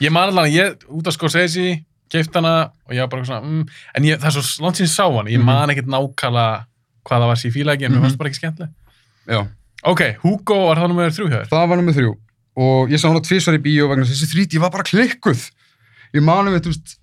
ég 0.05 0.13
man 0.15 0.29
alveg 0.31 0.45
að 0.45 0.57
ég 0.61 0.87
út 1.01 1.09
af 1.11 1.17
Scorsese, 1.17 1.67
keift 2.13 2.35
hana 2.39 2.53
og 2.87 2.93
ég 2.95 3.01
var 3.05 3.11
bara 3.15 3.25
svona, 3.25 3.43
mm, 3.43 3.65
en 3.97 4.05
ég, 4.09 4.21
það 4.21 4.29
er 4.31 4.37
svo 4.37 4.65
langt 4.67 4.77
síðan 4.81 4.91
ég 4.91 4.95
sá 4.97 5.07
hana, 5.09 5.31
ég 5.31 5.39
Mhm. 5.41 5.45
man 5.49 5.73
ekkert 5.73 5.89
nákvæmlega 5.89 6.65
hvað 7.03 7.19
það 7.23 7.29
var 7.33 7.41
ég 7.43 7.53
fíla 7.57 7.75
ekki, 7.77 7.85
en 7.85 7.93
mér 7.93 7.99
Mhm. 7.99 8.05
fannst 8.07 8.19
bara 8.19 8.31
ekki 8.31 8.41
skemmtileg. 8.43 8.71
Já, 9.29 9.47
Ok, 9.85 10.01
Hugo 10.23 10.69
var 10.69 10.77
það 10.77 10.89
nummer 10.89 11.11
þrjú 11.11 11.27
hjá 11.29 11.39
þér. 11.43 11.49
það 11.51 11.69
var 11.69 11.77
nummið 11.79 11.97
þrjú 11.99 12.13
og 12.57 12.91
ég 12.91 12.99
sá 13.03 13.09
hana 13.09 13.21
tvisvar 13.21 13.57
í 13.59 13.63
bíó 13.65 13.89
vegna 13.91 14.05
þessi 14.07 14.29
þríti 14.31 14.61
var 14.61 14.71
bara 14.71 14.85
klikkuð. 14.85 15.51
Ég 16.15 16.23
manum 16.23 16.55
veist, 16.55 16.97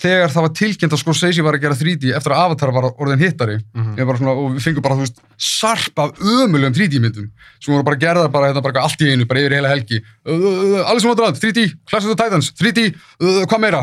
þegar 0.00 0.32
það 0.32 0.44
var 0.46 0.52
tilkynnt 0.56 0.94
að 0.94 1.00
Scorsese 1.02 1.44
var 1.44 1.56
að 1.56 1.64
gera 1.64 1.76
3D 1.78 2.12
eftir 2.16 2.34
að 2.34 2.42
Avatar 2.46 2.72
var 2.74 2.88
orðin 2.90 3.22
hittari 3.22 3.58
var 3.72 4.08
bara 4.08 4.20
svona, 4.20 4.34
og 4.34 4.54
við 4.56 4.64
fengum 4.66 4.84
bara, 4.84 4.96
þú 4.98 5.06
veist, 5.06 5.20
sarp 5.36 6.02
af 6.02 6.22
ömulegum 6.22 6.76
3D 6.76 7.00
myndum 7.02 7.28
sem 7.58 7.74
voru 7.74 7.86
bara 7.86 8.00
gerðar 8.00 8.32
bara, 8.32 8.50
hérna, 8.50 8.62
bara 8.64 8.84
allt 8.86 9.04
í 9.04 9.10
einu, 9.12 9.26
bara 9.28 9.42
yfir 9.42 9.56
heila 9.58 9.72
helgi. 9.72 10.00
Uh, 10.26 10.32
uh, 10.34 10.90
Alice 10.90 11.06
in 11.06 11.12
Wonderland, 11.12 11.38
3D, 11.38 11.66
Clash 11.88 12.06
of 12.08 12.14
the 12.14 12.18
Titans 12.18 12.50
3D, 12.58 12.88
uh, 13.22 13.42
hvað 13.50 13.62
meira? 13.62 13.82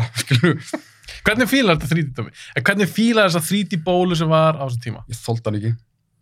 Hvernig 1.26 1.50
fílar 1.50 1.78
þetta 1.78 1.94
3D, 1.94 2.12
Tómi? 2.16 2.34
Hvernig 2.58 2.92
fílar 2.92 3.30
þessa 3.30 3.44
3D 3.46 3.80
bólu 3.84 4.18
sem 4.18 4.30
var 4.30 4.60
á 4.60 4.64
þessum 4.66 4.84
tíma? 4.84 5.04
ég 5.10 5.20
þóldi 5.20 5.48
hann 5.48 5.58
ekki. 5.60 5.72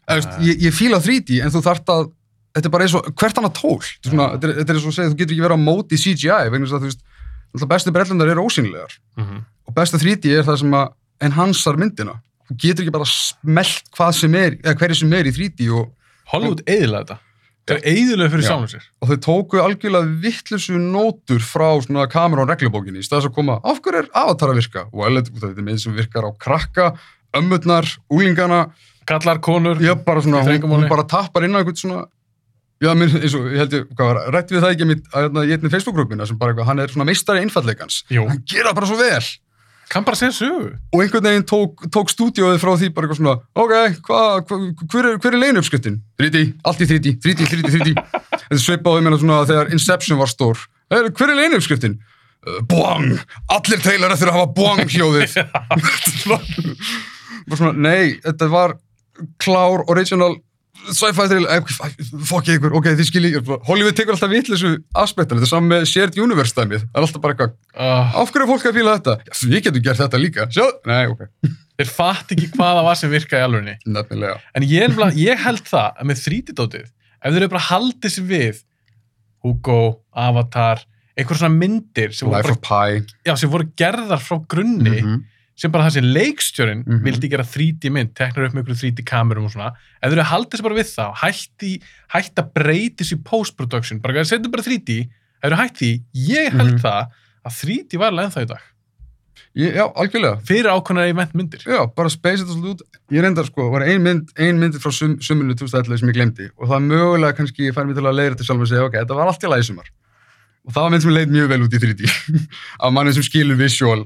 Veist, 0.09 0.39
ég, 0.47 0.65
ég 0.69 0.75
fíla 0.75 1.03
3D, 1.05 1.43
en 1.45 1.55
þú 1.55 1.63
þarft 1.67 1.93
að 1.95 2.09
þetta 2.57 2.71
er 2.71 2.75
bara 2.75 2.87
eins 2.87 2.97
og, 2.99 3.11
hvert 3.21 3.39
annað 3.41 3.55
tól? 3.61 3.77
Þetta 3.85 4.09
er, 4.09 4.15
svona, 4.15 4.31
þetta 4.35 4.49
er, 4.49 4.57
þetta 4.59 4.75
er 4.75 4.79
eins 4.79 4.87
og 4.87 4.93
að 4.93 4.99
segja, 4.99 5.13
þú 5.13 5.21
getur 5.21 5.37
ekki 5.37 5.47
verið 5.47 5.61
á 5.61 5.67
móti 5.69 6.01
CGI 6.01 6.49
vegna 6.49 6.67
þess 6.67 6.79
að 6.79 6.87
þú 6.87 6.91
veist, 6.91 7.69
bestu 7.75 7.95
brellundar 7.95 8.33
eru 8.33 8.49
ósýnilegar. 8.49 8.99
Mm 9.19 9.29
og 9.69 9.77
besta 9.77 10.01
3D 10.01 10.33
er 10.39 10.47
það 10.47 10.61
sem 10.65 10.75
að 10.79 10.91
enhansar 11.29 11.79
myndina 11.81 12.19
þú 12.49 12.59
getur 12.65 12.85
ekki 12.87 12.97
bara 12.97 13.09
smelt 13.13 13.89
hvað 13.97 14.13
sem 14.23 14.37
er 14.39 14.59
eða 14.63 14.77
hverju 14.81 15.01
sem 15.03 15.17
er 15.19 15.29
í 15.29 15.35
3D 15.37 15.71
og, 15.77 15.89
Hollywood 16.29 16.61
eðilega 16.69 17.05
þetta. 17.05 17.17
Það 17.69 17.79
er 17.79 17.87
eðilega 17.93 18.33
fyrir 18.33 18.45
Já. 18.45 18.49
sjálfum 18.49 18.69
sér. 18.73 18.85
og 19.01 19.09
þau 19.11 19.19
tóku 19.25 19.61
algjörlega 19.61 20.19
vittlusu 20.25 20.77
nótur 20.81 21.41
frá 21.45 21.67
svona 21.85 22.07
Cameron 22.09 22.49
reglubókinni 22.49 23.01
í 23.01 23.05
staðis 23.05 23.29
að 23.29 23.35
koma, 23.37 23.59
af 23.61 23.81
hverju 23.85 24.03
er 24.03 24.11
avatar 24.17 24.53
að 24.53 24.61
virka 24.61 24.85
og 24.89 25.01
well, 25.03 25.23
þetta 25.25 25.51
er 25.53 25.67
með 25.67 25.81
sem 25.85 25.97
virkar 25.97 26.29
á 26.29 26.31
krakka 26.41 26.87
ömmurnar, 27.37 27.89
úlingana 28.13 28.71
Kallar, 29.09 29.41
konur. 29.41 29.81
ég 29.81 30.05
bara 30.05 30.21
svona, 30.21 30.43
hún, 30.45 30.65
hún 30.69 30.89
bara 30.89 31.05
tappar 31.09 31.45
inn 31.47 31.57
á 31.57 31.61
einhvern 31.61 31.77
svona 31.81 32.03
já, 32.81 32.93
minn, 32.95 33.13
eins 33.19 33.37
og, 33.37 33.49
ég 33.53 33.63
held 33.63 33.77
ég, 33.77 33.87
hvað 33.97 34.11
var, 34.11 34.21
rætti 34.37 34.57
við 34.57 34.65
það 34.65 34.75
ekki 34.75 34.89
að, 34.89 35.29
að, 35.29 35.39
í 35.49 35.55
einni 35.57 35.73
Facebook-grúpina 35.73 36.29
sem 36.29 36.41
bara 36.41 36.67
hann 36.69 36.83
er 36.85 36.93
svona 36.93 37.09
meistari 37.09 37.43
einfallleikans 37.45 38.03
Jú. 38.13 38.27
hann 38.29 38.43
gera 38.49 38.75
bara 38.77 38.89
svo 38.89 38.99
vel 39.01 39.23
Kann 39.89 40.05
bara 40.05 40.17
segja 40.17 40.33
sögu. 40.37 40.77
og 40.93 41.01
einhvern 41.01 41.25
veginn 41.25 41.47
tók, 41.49 41.87
tók 41.89 42.11
stúdíóið 42.13 42.59
frá 42.61 42.75
því 42.77 42.91
bara 42.93 43.09
eitthvað 43.09 43.21
svona, 43.23 43.37
ok, 43.57 43.73
hva, 44.05 44.21
hva, 44.45 44.59
hver 44.93 45.09
er, 45.09 45.17
er 45.31 45.39
leinuppskriftin? 45.41 45.97
3D, 46.21 46.43
allt 46.69 46.83
í 46.85 46.89
3D, 46.91 47.15
3D, 47.25 47.47
3D, 47.49 47.73
3D. 47.73 47.95
Þetta 48.35 48.61
svipaði 48.61 49.07
mér 49.07 49.17
svona 49.23 49.39
þegar 49.49 49.73
Inception 49.73 50.21
var 50.21 50.29
stór. 50.29 50.61
Hey, 50.93 51.09
hver 51.09 51.33
er 51.33 51.41
leinuppskriftin? 51.41 51.97
Uh, 52.45 52.61
boing! 52.69 53.17
Allir 53.57 53.81
trailer 53.85 54.13
eftir 54.13 54.29
að 54.29 54.39
hafa 54.39 54.53
boing 54.59 54.93
hljóðið. 54.93 55.39
Bara 57.49 57.57
svona, 57.57 57.73
nei, 57.73 58.19
þetta 58.27 58.51
var 58.53 58.77
klár, 59.41 59.87
original, 59.89 60.37
sci-fi 60.95 61.39
eh, 61.43 61.61
fokk 62.29 62.49
ykkur, 62.55 62.75
ok, 62.79 62.87
þið 62.99 63.09
skilji, 63.09 63.31
Hollywood 63.69 63.97
tekur 63.99 64.15
alltaf 64.17 64.31
vitleysu 64.33 64.71
aspektan, 64.97 65.39
þetta 65.39 65.49
er 65.49 65.53
saman 65.53 65.73
með 65.73 65.87
shared 65.91 66.19
universe 66.23 66.55
dæmið, 66.57 66.85
það 66.89 67.01
er 67.01 67.07
alltaf 67.09 67.23
bara 67.25 67.35
eitthvað, 67.37 67.57
Uh, 67.79 68.17
af 68.19 68.33
hverju 68.35 68.43
er 68.43 68.51
fólk 68.51 68.65
að 68.67 68.75
fíla 68.75 68.93
þetta? 68.99 69.13
Já, 69.23 69.35
við 69.53 69.61
getum 69.69 69.83
gert 69.87 70.01
þetta 70.01 70.19
líka, 70.19 70.47
sjá, 70.51 70.65
nei, 70.91 71.05
ok. 71.13 71.21
þeir 71.79 71.91
fatt 71.95 72.33
ekki 72.35 72.49
hvað 72.57 72.73
það 72.79 72.87
var 72.89 72.97
sem 72.99 73.13
virkaði 73.13 73.39
í 73.39 73.47
alvegni. 73.47 73.75
Nefnilega. 73.87 74.41
En 74.59 74.65
ég, 74.67 74.97
bara- 74.97 75.15
ég 75.15 75.39
held 75.45 75.63
það 75.69 75.93
að 76.03 76.09
með 76.11 76.23
3D-dótið, 76.25 76.89
ef 77.23 77.29
þeir 77.37 77.39
eru 77.45 77.51
bara 77.53 77.67
haldið 77.69 78.15
sér 78.17 78.27
við 78.33 78.59
Hugo, 79.47 79.79
Avatar, 80.19 80.83
einhver 81.19 81.39
svona 81.39 81.55
myndir 81.55 82.11
sem 82.15 82.27
voru, 82.27 82.41
Life 82.41 82.49
bara, 82.49 82.59
of 82.59 82.63
Pi. 82.67 83.15
já, 83.31 83.37
sem 83.39 83.51
voru 83.53 83.69
gerðar 83.79 84.19
frá 84.27 84.41
grunni, 84.51 84.99
Mhm. 85.03 85.23
Sem 85.59 85.73
bara 85.75 85.89
þessi 85.89 86.05
leikstjórin 86.07 86.85
Mhm. 86.87 87.03
vildi 87.05 87.29
gera 87.33 87.43
3D 87.45 87.91
mynd, 87.91 88.13
teknar 88.15 88.47
upp 88.47 88.55
með 88.55 88.63
einhverju 88.63 88.81
3D 88.95 89.05
kamerum 89.05 89.45
og 89.49 89.51
svona, 89.53 89.73
ef 90.01 90.11
þeir 90.13 90.19
eru 90.21 90.27
haldið 90.31 90.61
sér 90.61 90.67
bara 90.69 90.79
við 90.79 90.91
það, 90.95 91.15
hætti, 91.25 91.73
hætti 92.15 92.43
að 92.45 92.53
breyti 92.55 93.05
sér 93.09 93.23
post-production, 93.27 93.99
bara 94.01 94.23
setjum 94.25 94.53
bara 94.55 94.63
3D, 94.63 95.01
ef 95.03 95.43
þeir 95.43 95.53
eru 95.53 95.57
hætti 95.63 95.79
því, 95.83 96.03
ég 96.31 96.53
held 96.55 96.75
Mhm. 96.79 96.83
það 96.85 97.09
að 97.45 97.53
3D 97.63 97.99
var 97.99 98.13
alveg 98.13 98.27
ennþá 98.31 98.43
í 98.47 98.49
dag, 98.55 98.63
Ég, 99.57 99.75
já, 99.75 99.85
algjörlega. 99.97 100.41
fyrir 100.47 100.71
ákveðnar 100.71 101.09
event 101.11 101.33
myndir. 101.35 101.63
Já, 101.67 101.87
bara 101.97 102.09
space 102.09 102.43
þetta 102.45 102.55
svolítið 102.55 102.75
út. 102.75 102.83
Ég 103.11 103.23
reyndar 103.23 103.47
sko, 103.47 103.71
var 103.73 103.83
ein 103.83 104.03
mynd, 104.03 104.29
ein 104.39 104.59
mynd 104.61 104.75
frá 104.79 104.93
sum, 104.93 105.17
suminu 105.19 105.55
2011 105.57 105.99
sem 105.99 106.09
ég 106.11 106.15
glemdi 106.15 106.51
og 106.59 106.69
það 106.69 106.87
mögulega 106.87 107.35
kannski 107.35 107.73
fær 107.75 107.87
mér 107.89 107.95
til 107.95 108.05
að 108.07 108.15
leiða 108.19 108.35
þetta 108.37 108.47
sjálf 108.47 108.61
og 108.63 108.69
segja, 108.69 108.85
ok, 108.87 108.93
þetta 109.03 109.17
var 109.17 109.27
allt 109.27 109.43
í 109.43 109.49
lagi 109.51 109.63
í 109.63 109.69
sumar. 109.73 109.89
Og 110.69 110.73
það 110.75 110.83
var 110.83 110.91
mynd 110.91 111.03
sem 111.03 111.11
leit 111.17 111.29
mjög 111.33 111.49
vel 111.49 111.63
út 111.65 111.75
í 111.75 111.79
3D 111.81 112.03
af 112.85 112.93
manni 112.93 113.13
sem 113.15 113.23
skilur 113.23 113.57
visual 113.57 114.05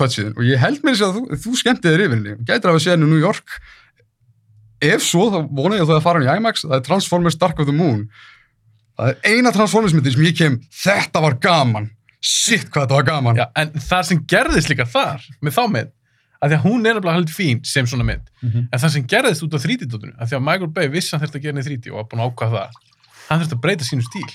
touchiðin 0.00 0.34
og 0.36 0.48
ég 0.48 0.58
held 0.62 0.82
mér 0.86 0.98
að 1.06 1.18
þú, 1.20 1.38
þú 1.44 1.52
skemmti 1.60 1.88
þér 1.92 2.04
yfir 2.06 2.16
henni. 2.16 2.34
Gætir 2.48 2.66
að 2.66 2.74
hafa 2.74 2.82
séð 2.86 2.96
henni 2.96 3.10
New 3.12 3.20
York. 3.22 3.56
Ef 4.80 5.02
svo, 5.04 5.26
þá 5.28 5.38
vona 5.52 5.76
ég 5.76 5.84
að 5.84 5.90
þú 5.92 5.96
að 5.98 6.04
fara 6.06 6.20
hann 6.20 6.28
í 6.28 6.34
IMAX, 6.40 6.62
það 6.64 6.76
er 6.78 6.84
Transformers 6.86 7.36
Dark 7.40 7.58
of 7.60 7.68
the 7.68 7.76
Moon. 7.76 8.06
Það 8.96 9.10
er 9.12 9.34
eina 9.36 9.52
Transformers 9.52 9.92
myndin 9.96 10.14
sem 10.16 10.24
ég 10.24 10.36
kem, 10.38 10.56
þetta 10.82 11.20
var 11.24 11.36
gaman. 11.44 11.90
Sitt 12.20 12.68
hvað 12.72 12.86
þetta 12.86 12.96
var 12.98 13.06
gaman. 13.08 13.36
Já, 13.40 13.46
en 13.60 13.72
það 13.80 14.06
sem 14.10 14.22
gerðist 14.28 14.68
líka 14.72 14.86
þar, 14.88 15.22
með 15.44 15.54
þá 15.56 15.62
mynd, 15.74 15.92
að 16.40 16.52
því 16.52 16.56
að 16.58 16.64
hún 16.66 16.80
er 16.88 16.96
nefnilega 16.96 17.16
haldið 17.18 17.36
fín 17.36 17.60
sem 17.68 17.86
svona 17.88 18.04
mynd, 18.08 18.26
Mhm. 18.42 18.68
en 18.72 18.78
það 18.80 18.92
sem 18.96 19.06
gerðist 19.12 19.44
út 19.44 19.56
á 19.56 19.58
3D-dótinu, 19.60 20.14
að 20.20 20.28
því 20.28 20.36
að 20.40 20.44
Michael 20.48 20.72
Bay 20.76 20.88
vissi 20.88 21.12
að 21.12 21.18
hann 21.20 21.28
þurfti 21.28 21.40
að 21.40 21.42
gera 21.44 21.52
henni 21.52 21.64
í 21.64 21.68
3D 21.68 21.90
og 21.92 21.96
var 22.00 22.08
búin 22.10 22.20
að 22.24 22.30
ákvaða 22.32 22.60
það, 22.60 22.72
hann 23.28 23.40
þurfti 23.40 23.56
að 23.56 23.62
breyta 23.64 23.84
sínu 23.88 24.04
stíl. 24.08 24.32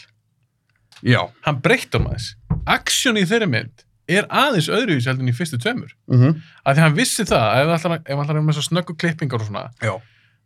Já. 1.05 1.21
Hann 1.45 1.61
breytti 1.61 1.97
um 1.99 2.05
aðeins. 2.09 2.29
Aksjón 2.65 3.17
í 3.21 3.25
þeirri 3.29 3.49
mynd 3.49 3.84
er 4.07 4.27
aðeins 4.29 4.67
öðruvísi 4.69 5.09
heldur 5.09 5.25
en 5.25 5.31
í 5.31 5.35
fyrstu 5.35 5.57
tveimur. 5.61 5.93
Mm 6.11 6.19
-hmm. 6.21 6.41
Að 6.65 6.75
því 6.75 6.81
hann 6.85 6.95
vissi 6.97 7.23
það, 7.23 7.45
að 7.45 7.61
ef 7.61 7.67
hann 7.67 7.75
ætlar 7.79 7.95
að- 7.99 8.27
vera 8.27 8.41
með 8.41 8.57
svo 8.57 8.65
snöggu 8.69 8.95
klippingar 8.97 9.41
og 9.41 9.47
svona, 9.47 9.69
Já. 9.81 10.01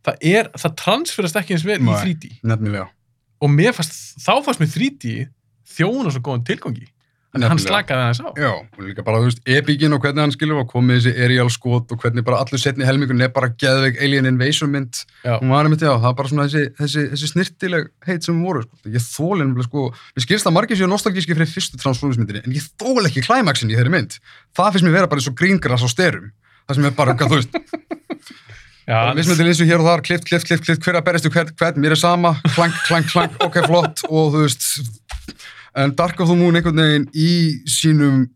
það 0.05 0.15
er, 0.21 0.49
það 0.57 0.75
transferast 0.75 1.35
ekki 1.35 1.53
eins 1.53 1.65
vel 1.65 1.79
í 1.79 1.83
Nei. 1.83 2.03
3D. 2.03 2.39
Nefnilega. 2.43 2.87
Og 3.41 3.49
mér 3.49 3.73
fannst, 3.73 4.19
þá 4.19 4.43
fannst 4.43 4.59
mér 4.59 4.71
3D 4.71 5.27
þjóna 5.67 6.11
svo 6.11 6.21
góðan 6.21 6.45
tilgangi. 6.45 6.87
Þannig 7.29 7.45
að 7.45 7.51
hann 7.53 7.59
slakaði 7.61 8.03
aðeins 8.03 8.19
á. 8.25 8.29
Já, 8.41 8.51
og 8.57 8.79
líka 8.81 9.03
bara, 9.05 9.19
þú 9.21 9.27
veist, 9.27 9.41
epíkin 9.53 9.93
og 9.93 9.99
hvernig 10.01 10.23
hann 10.23 10.31
skilur 10.33 10.61
og 10.63 10.71
komið 10.71 10.97
þessi 10.97 11.11
aerial 11.21 11.51
skot 11.53 11.91
og 11.93 12.01
hvernig 12.01 12.25
bara 12.25 12.39
allur 12.41 12.61
setni 12.61 12.87
helmingun 12.87 13.21
er 13.21 13.29
bara 13.35 13.51
geðveik 13.53 13.99
alien 14.01 14.25
invasion 14.25 14.71
mynd. 14.73 15.03
Hún 15.27 15.53
var 15.53 15.69
einmitt, 15.69 15.85
já, 15.85 15.91
það 15.93 16.09
er 16.09 16.17
bara 16.17 16.31
svona 16.31 16.47
þessi, 16.49 16.71
þessi, 16.79 17.05
þessi 17.11 17.29
snirtileg 17.35 17.91
heit 18.09 18.25
sem 18.25 18.41
voru, 18.41 18.65
sko. 18.65 18.93
Ég 18.95 19.05
þól 19.05 19.43
einmitt, 19.43 19.69
sko, 19.69 19.85
við 20.17 20.25
skilst 20.25 20.49
að 20.49 20.57
margir 20.57 20.81
séu 20.81 20.89
nostalgíski 20.89 21.37
fyrir 21.37 21.53
fyrstu 21.53 21.77
Transformers 21.83 22.17
myndinni, 22.17 22.41
en 22.41 22.57
ég 22.57 22.65
þól 22.81 23.05
ekki 23.05 23.25
klæmaksin 23.27 23.69
í 23.69 23.77
þeirri 23.77 23.93
mynd. 23.93 24.17
Það 24.57 24.73
finnst 24.73 24.89
mér 24.89 24.97
vera 24.97 25.11
bara 25.13 25.21
eins 25.21 25.29
og 25.29 25.37
gríngrass 25.37 25.85
á 25.85 25.89
styrum. 25.93 26.31
Það 26.65 26.79
sem 26.79 26.89
er 26.89 26.97
bara, 26.97 27.17
hvað 27.19 27.35
þú 27.35 27.43
veist, 27.43 27.61
Já, 28.89 29.13
mismyndin 29.13 29.51
eins 29.51 29.59
og 29.61 29.69
hér 29.69 29.83
og 29.83 29.85
þar, 29.85 30.01
klift, 30.01 30.25
klift, 30.25 30.47
klift, 30.49 30.63
klift, 30.65 30.81
hver 30.81 30.97
að 30.97 31.03
berist 31.05 31.27
og 31.29 31.33
hvern, 31.35 31.51
hvern, 31.61 31.75
mér 31.77 31.93
er 31.93 31.99
sama, 32.01 32.31
klank, 32.55 32.73
klank, 32.87 33.05
klank, 33.11 33.35
ok, 33.45 33.59
flott, 33.67 34.01
og 34.09 34.31
þú 34.33 34.41
veist, 34.47 34.65
en 35.75 35.95
Dark 35.95 36.19
of 36.19 36.29
the 36.31 36.35
Moon 36.35 36.55
einhvern 36.57 36.79
veginn 36.81 37.07
í 37.13 37.29
sínum 37.69 38.27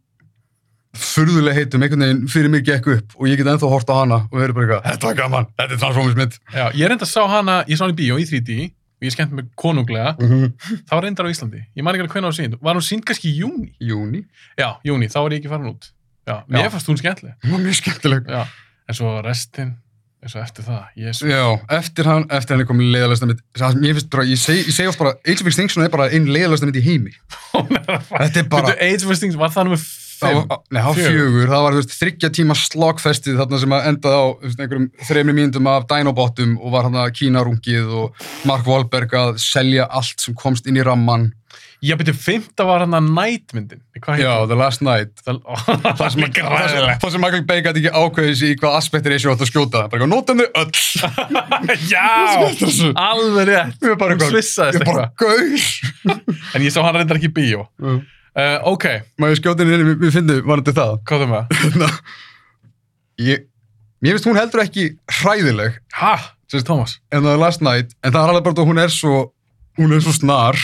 furðuleg 0.94 1.56
heitum 1.58 1.82
einhvern 1.82 2.04
veginn 2.06 2.28
fyrir 2.30 2.52
mig 2.54 2.66
gekk 2.68 2.88
upp 2.94 3.16
og 3.18 3.26
ég 3.30 3.40
get 3.40 3.50
ennþá 3.50 3.70
hort 3.72 3.90
á 3.90 3.96
hana 4.04 4.20
og 4.30 4.38
verið 4.38 4.54
bara 4.60 4.66
eitthvað, 4.68 4.86
þetta 4.92 5.10
var 5.10 5.18
gaman, 5.18 5.48
þetta 5.58 5.74
er 5.78 5.82
Transformers 5.82 6.18
mynd. 6.20 6.36
Já, 6.54 6.66
ég 6.78 6.92
reynda 6.92 7.08
að 7.08 7.14
sá 7.16 7.24
hana, 7.32 7.56
ég 7.70 7.80
sá 7.80 7.86
hana 7.88 7.96
í 7.96 7.98
bíó 7.98 8.20
í 8.22 8.28
3D 8.30 8.58
og 8.70 9.08
ég 9.08 9.16
skemmt 9.16 9.34
mig 9.36 9.48
konunglega, 9.60 10.14
það 10.22 10.94
var 10.94 11.04
reyndar 11.08 11.28
á 11.28 11.34
Íslandi. 11.34 11.64
Ég 11.74 11.84
man 11.84 11.98
ekki 11.98 12.06
alveg 12.06 12.14
hvernig 12.14 12.30
á 12.30 12.36
sínd. 12.38 12.60
Var 12.62 12.78
hún 12.78 12.86
sínd 12.86 13.04
kannski 13.10 13.34
í 13.34 13.42
júni? 13.42 13.74
Júni, 13.82 14.22
Já, 14.60 14.70
júni, 14.86 15.10
þá 15.12 15.18
var 15.26 15.34
ég 15.36 15.42
ekki 15.42 15.52
farin 15.52 15.72
út. 15.74 15.90
Já, 16.30 16.38
mér 16.48 16.70
fannst 16.72 16.88
hún 16.88 17.00
skemmtileg. 17.02 17.34
mjög 17.50 17.80
skemmtileg. 17.82 18.30
Já, 18.30 18.46
en 18.88 18.96
svo 18.96 19.18
restin, 19.26 19.74
eins 20.24 20.36
og 20.38 20.44
eftir 20.44 20.68
það, 20.68 20.84
er 20.96 21.18
Já, 21.34 21.48
eftir 21.78 22.10
hann, 22.10 22.28
eftir 22.32 22.56
hann 22.56 22.64
er 22.64 22.70
komið 22.70 22.94
leiðalegsta 22.96 23.28
mynd, 23.30 23.42
það, 23.60 23.82
ég, 23.84 23.98
finnst 23.98 24.14
bara, 24.14 24.28
ég, 24.30 24.40
seg, 24.40 24.70
segi 24.70 24.92
oft 24.92 25.02
bara, 25.02 25.18
Age 25.26 25.44
of 25.44 25.52
Extinction 25.52 25.84
er 25.84 25.92
bara 25.94 26.08
einn 26.14 26.30
leiðalegsta 26.32 26.70
mynd 26.70 26.80
í 26.80 26.86
heimi. 26.86 27.14
Þetta 28.24 28.44
er 28.44 28.48
bara. 28.52 28.78
Age 28.78 29.04
of 29.04 29.14
Extinction, 29.14 29.42
var 29.42 29.54
það 29.54 29.70
nummer 29.70 29.84
það 30.24 30.38
5? 30.38 30.48
var, 30.50 30.64
nei, 30.70 30.82
var 30.86 30.98
Fjögur. 31.00 31.52
það 31.52 31.66
var 31.66 31.78
þryggja 31.94 32.32
tíma 32.38 32.58
slagfestið 32.58 33.40
þarna 33.42 33.62
sem 33.64 33.76
að 33.76 33.88
endaði 33.92 34.20
á 34.24 34.26
einhverjum 34.50 34.90
þreymri 35.10 35.38
mínundum 35.38 35.70
af 35.72 35.88
Dinobottum 35.92 36.58
og 36.60 36.76
var 36.76 36.88
hann 36.88 37.00
að 37.04 37.14
Kínarungið 37.20 37.94
og 38.00 38.28
Mark 38.50 38.68
Wahlberg 38.70 39.16
að 39.20 39.40
selja 39.44 39.88
allt 39.90 40.24
sem 40.24 40.38
komst 40.38 40.70
inn 40.70 40.80
í 40.80 40.86
ramman. 40.86 41.32
Já, 41.84 41.98
betur, 42.00 42.16
fymta 42.16 42.64
var 42.64 42.86
hann 42.86 42.96
að 42.96 43.10
Nightmyndin. 43.12 43.82
Hvað 44.00 44.22
Já, 44.22 44.32
The 44.48 44.56
Last 44.56 44.84
Night. 44.86 45.20
það? 45.26 47.10
Sem, 47.12 47.20
Michael 47.20 47.42
Bay 47.48 47.64
gæti 47.66 47.82
ekki 47.82 47.92
ákveðið 47.92 48.38
sér 48.40 48.52
í 48.54 48.60
hvað 48.62 48.78
aspektir 48.78 49.12
þessu 49.12 49.32
átt 49.34 49.42
að 49.44 49.50
skjóta. 49.50 49.82
Bara 49.92 50.06
eitthvað, 50.06 50.14
nótum 50.14 50.40
þau 50.40 50.48
öll. 50.62 50.78
Já, 51.92 52.06
alveg 53.04 53.50
rétt. 53.50 53.84
Ég 53.84 53.98
bara 54.00 54.16
Hún 54.16 54.24
eitthvað, 54.24 54.32
svissaðist 54.32 54.80
ég 54.80 54.86
bara 54.88 55.10
gaur. 55.20 55.66
En 56.56 56.64
ég 56.64 56.72
sá 56.72 56.80
hann 56.86 56.96
reyndar 56.96 57.20
ekki 57.20 57.32
í 57.32 57.36
bíó. 57.36 57.66
Uh, 57.84 58.56
ok, 58.72 58.86
Má 59.20 59.28
ég 59.34 59.42
skjóta 59.42 59.66
henni 59.66 59.76
inn, 59.76 59.92
við, 60.00 60.14
finnum 60.16 60.48
varandi 60.48 60.74
það. 60.78 60.94
hvað 61.10 61.26
er 61.26 61.34
það? 61.34 61.58
Hérna, 61.66 61.90
ég, 63.28 63.44
mér 64.00 64.16
finnst 64.16 64.30
hún 64.30 64.40
heldur 64.40 64.64
ekki 64.64 64.86
hræðileg 65.20 65.76
Ha? 66.00 66.14
Sérst 66.50 66.70
Thomas? 66.70 66.96
en 67.14 67.28
er 67.28 67.38
Last 67.42 67.62
Night, 67.66 67.92
en 68.02 68.16
það 68.16 68.22
er 68.24 68.34
alveg 68.34 68.48
bara 68.48 68.64
að 68.64 68.72
hún 68.72 68.82
er 68.82 68.94
svo, 68.94 69.20
hún 69.78 69.94
er 69.94 70.02
svo 70.06 70.16
snar 70.16 70.58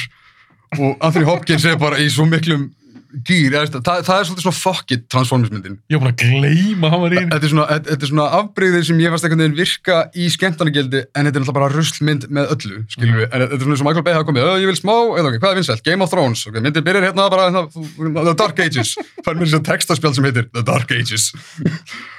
og 0.77 0.97
Anthony 1.01 1.25
Hopkins 1.25 1.65
er 1.65 1.79
bara 1.81 1.97
í 2.01 2.09
svo 2.13 2.27
miklum 2.29 2.69
veist, 3.09 3.73
það, 3.73 4.03
það 4.05 4.19
er 4.19 4.27
svolítið 4.27 4.43
svona 4.45 4.57
fuck 4.59 4.91
it 4.93 5.05
Transformers 5.09 5.51
myndin. 5.53 5.77
Ég 5.89 5.97
var 5.97 6.03
búin 6.03 6.13
að 6.13 6.19
gleyma 6.21 6.91
hann 6.93 7.01
var 7.01 7.13
í. 7.15 7.21
Þetta 7.23 7.47
er 7.47 7.51
svona, 7.53 7.65
þetta 7.71 7.89
þetta 7.89 8.05
er 8.05 8.11
svona 8.11 8.27
afbreyðir 8.37 8.85
sem 8.85 8.99
ég 9.01 9.13
fannst 9.13 9.25
einhvern 9.25 9.41
veginn 9.43 9.57
virka 9.57 9.97
í 10.13 10.27
skemmtarnagildi 10.33 11.01
en 11.01 11.09
þetta 11.09 11.25
er 11.25 11.43
náttúrulega 11.43 11.57
bara 11.57 11.71
ruslmynd 11.73 12.27
með 12.29 12.53
öllu, 12.53 12.81
skilur 12.93 13.17
við. 13.23 13.25
En 13.31 13.43
þetta 13.45 13.57
er 13.57 13.63
svona 13.63 13.75
eins 13.75 13.83
og 13.83 13.89
Michael 13.89 14.05
Bay 14.05 14.17
hafa 14.17 14.27
komið, 14.29 14.45
"Ö, 14.45 14.53
ég 14.61 14.69
vil 14.69 14.77
smá, 14.77 14.95
eða 15.17 15.31
ok, 15.31 15.39
hvað 15.41 15.49
er 15.51 15.59
vinsælt? 15.59 15.83
Game 15.83 16.03
of 16.05 16.11
Thrones, 16.13 16.45
ok, 16.45 16.59
myndin 16.61 16.85
byrjar 16.85 17.07
hérna 17.09 17.29
bara, 17.33 17.49
hérna, 17.49 18.23
The 18.29 18.35
Dark 18.35 18.59
Ages. 18.59 18.95
Það 19.25 19.33
er 19.33 19.39
mér 19.41 19.49
sem 19.49 19.63
textaspjál 19.63 20.13
sem 20.13 20.23
heitir 20.23 20.45
The 20.53 20.63
Dark 20.63 20.91
Ages. 20.91 21.31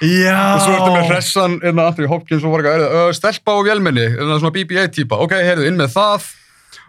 Já. 0.01 0.55
Og 0.55 0.61
svo 0.65 0.75
ertu 0.75 0.91
með 0.91 1.07
hressan, 1.07 1.59
hérna, 1.61 1.87
Anthony 1.87 2.07
Hopkins 2.07 2.43
og 2.43 2.51
var 2.51 2.63
eitthvað, 2.63 2.91
"Ö, 2.91 3.13
stelpa 3.15 3.51
og 3.55 3.65
vélmenni, 3.65 4.11
svona 4.17 4.51
BB-8 4.51 4.91
típa, 4.91 5.15
ok, 5.15 5.31
heyrðu, 5.39 5.67
inn 5.67 5.77
með 5.77 5.95
það, 5.95 6.40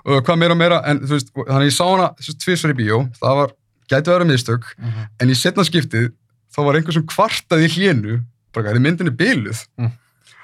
og 0.04 0.22
hvað 0.26 0.38
meira 0.42 0.54
og 0.56 0.60
meira, 0.60 0.78
en 0.90 1.00
þú 1.04 1.14
veist, 1.16 1.32
þannig 1.36 1.68
ég 1.70 1.76
sá 1.76 1.84
hana 1.86 2.08
tvisvar 2.42 2.74
í 2.74 2.78
bíó, 2.80 3.00
það 3.20 3.36
var, 3.40 3.52
gæti 3.92 4.08
að 4.10 4.14
vera 4.16 4.28
mistök, 4.32 4.64
Mhm. 4.78 5.08
en 5.20 5.28
í 5.28 5.36
setna 5.38 5.64
skiptið, 5.68 6.12
þá 6.54 6.60
var 6.66 6.74
einhver 6.78 6.92
sem 6.96 7.06
kvartaði 7.06 7.66
í 7.68 7.72
hlénu, 7.76 8.20
bara 8.52 8.66
hvað, 8.66 8.74
er 8.76 8.84
byluð. 9.16 9.66
Mm. 9.78 9.92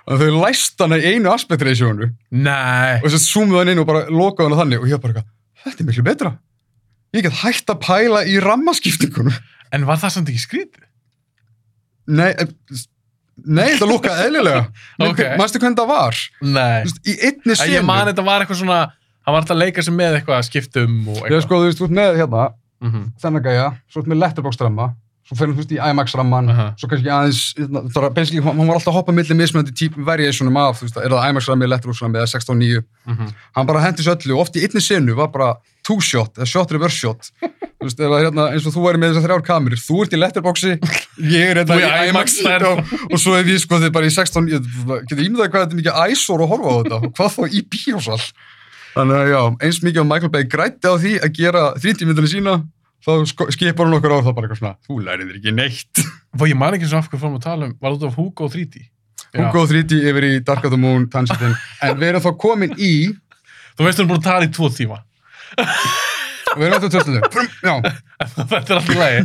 Þannig 0.08 0.20
að 0.22 0.22
þau 0.24 0.42
læst 0.46 0.78
hana 0.80 0.96
í 0.96 1.04
einu 1.14 1.28
Nei. 2.30 2.96
og 3.02 3.10
að 3.18 3.26
zoomuðu 3.28 3.58
hann 3.58 3.68
inn 3.74 3.78
og 3.82 3.86
bara 3.86 4.06
lokaðu 4.08 4.48
hana 4.48 4.62
þannig 4.62 4.80
og 4.80 4.88
ég 4.88 5.00
bara, 5.02 5.24
þetta 5.64 5.80
er 5.80 5.88
miklu 5.90 6.04
betra. 6.06 6.38
Ég 7.12 7.22
get 7.22 7.32
hægt 7.42 7.66
að 7.72 7.80
pæla 7.84 8.22
í 8.24 8.38
rammaskiptingunum. 8.40 9.36
En 9.72 9.84
var 9.84 9.96
það 10.00 10.10
samt 10.14 10.28
ekki 10.32 10.40
skrítið? 10.46 10.84
Nei, 12.08 12.30
eh, 12.30 12.46
nei, 13.44 13.66
þetta 13.74 13.88
lukkaði 13.90 14.24
eðlilega. 14.30 14.62
Ok. 15.10 15.20
Manstu 15.36 15.60
hvernig 15.60 15.76
það 15.76 15.90
var? 15.92 16.20
Nei. 16.40 16.84
Senu. 17.44 17.74
Ég 17.76 17.84
man 17.84 18.08
þetta 18.08 18.24
var 18.24 18.44
eitthvað 18.44 18.62
svona, 18.62 18.78
hann 19.28 19.34
var 19.36 19.42
alltaf 19.42 19.56
að 19.58 19.60
leika 19.66 19.84
sig 19.84 19.92
með 19.98 20.16
eitthvað 20.22 20.38
að 20.40 20.46
skiptum 20.48 20.94
og 21.12 21.18
eitthvað. 21.20 21.42
sko, 21.44 21.60
þú 21.60 21.68
veist, 21.68 21.82
þú 21.82 21.84
ert 21.90 21.98
með 22.00 22.16
hérna, 22.22 22.46
Mhm. 22.80 23.04
þennan 23.20 23.42
gæja, 23.44 23.68
svo 23.92 24.00
ert 24.00 24.08
með 24.08 24.18
letterbox-ramma, 24.22 24.84
svo 25.28 25.36
fyrir 25.36 25.52
þú 25.52 25.58
veist 25.60 25.72
í 25.74 25.78
IMAX-ramman, 25.90 26.48
Aha. 26.48 26.66
svo 26.78 26.88
kannski 26.88 27.10
aðeins, 27.12 27.40
hérna, 27.58 27.82
það 27.92 28.02
var 28.06 28.10
basically, 28.16 28.40
hún 28.40 28.66
var 28.70 28.76
alltaf 28.78 28.92
að 28.94 28.98
hoppa 28.98 29.12
millir 29.12 29.36
mismunandi 29.36 29.74
típum 29.76 30.04
variationum 30.06 30.56
af, 30.56 30.78
þú 30.80 30.86
veist, 30.86 30.96
er 31.04 31.10
það 31.10 31.26
IMAX-rammi, 31.28 31.68
letterbox-rammi 31.68 32.16
eða 32.22 32.30
16.9, 32.32 32.84
Mhm. 33.08 33.32
hann 33.56 33.66
bara 33.66 33.80
hendi 33.84 34.02
svo 34.02 34.14
öllu 34.14 34.32
og 34.38 34.40
oft 34.46 34.54
í 34.56 34.62
einni 34.64 34.80
senu 34.80 35.14
var 35.16 35.28
bara 35.28 35.54
two-shot 35.84 36.34
eða 36.38 36.46
shot 36.46 36.70
reverse 36.70 36.96
shot, 36.96 37.30
þú 37.42 37.82
veist, 37.84 37.98
eða 37.98 38.22
hérna, 38.24 38.52
eins 38.54 38.64
og 38.66 38.72
þú 38.72 38.80
væri 38.86 38.98
með 39.02 39.10
þessar 39.12 39.26
þrjár 39.28 39.44
kamerur, 39.44 39.82
þú 39.82 40.02
ert 40.04 40.12
í 40.14 40.18
letterboxi, 40.22 40.78
ég 41.34 41.50
er 41.50 41.64
hérna 41.64 41.76
í 41.82 42.08
IMAX, 42.08 42.38
og, 42.62 42.78
og 43.12 43.18
svo 43.18 43.34
er 43.36 43.42
við 43.44 43.58
sko 43.66 43.74
þið 43.82 43.92
bara 43.92 44.06
í 44.06 44.10
16, 44.14 44.48
ég 44.48 44.62
getur 45.08 45.24
ímyndaði 45.26 45.50
hvað 45.50 45.66
þetta 45.66 45.74
er 45.74 45.82
mikið 45.82 45.98
æsor 46.14 46.40
að 46.40 46.48
horfa 46.48 46.70
á 46.70 46.76
þetta, 46.78 47.12
hvað 47.12 47.34
þá 47.34 47.42
í 47.58 47.62
bíósal. 47.68 48.32
Þannig 48.94 49.18
að 49.20 49.30
já, 49.32 49.40
eins 49.68 49.80
mikið 49.84 50.02
að 50.02 50.08
Michael 50.10 50.32
Bay 50.34 50.46
grætti 50.50 50.90
á 50.90 50.94
því 50.98 51.12
að 51.22 51.32
gera 51.38 51.62
30-myndinni 51.78 52.30
sína, 52.32 52.54
þá 53.04 53.10
sko- 53.30 53.48
skipar 53.54 53.86
hún 53.88 53.98
okkur 53.98 54.14
á 54.16 54.18
það 54.26 54.34
bara 54.38 54.48
eitthvað 54.48 54.60
svona, 54.62 54.74
þú 54.88 54.98
lærið 55.06 55.28
þér 55.30 55.38
ekki 55.40 55.54
neitt. 55.58 56.02
Vá, 56.38 56.44
ég 56.50 56.58
man 56.58 56.76
ekki 56.78 56.88
svo 56.90 56.98
af 57.02 57.10
hvað 57.12 57.22
fórum 57.24 57.38
að 57.38 57.44
tala 57.46 57.68
um, 57.68 57.76
var 57.84 57.96
út 57.98 58.06
af 58.08 58.16
Hugo 58.18 58.48
3D. 58.52 58.82
Já. 59.28 59.44
Hugo 59.44 59.64
3D 59.70 60.00
yfir 60.08 60.26
í 60.28 60.32
Dark 60.46 60.64
of 60.66 60.72
the 60.74 60.80
Moon, 60.80 61.06
Tangentin, 61.12 61.54
en 61.84 61.98
við 62.00 62.12
erum 62.14 62.24
þá 62.24 62.32
komin 62.40 62.74
í, 62.80 62.92
Þú 63.78 63.84
veist, 63.86 63.98
þú 64.00 64.02
erum 64.02 64.08
búin 64.10 64.18
að 64.18 64.26
tala 64.26 64.46
í 64.48 64.50
tvo 64.56 64.68
tíma. 64.74 64.96
við 66.58 66.64
erum 66.66 66.74
alltaf 66.78 66.90
törsluðu, 66.96 67.20
já, 67.68 67.74
þetta 68.24 68.56
er 68.58 68.78
alltaf 68.80 68.88
lægi. 68.98 69.20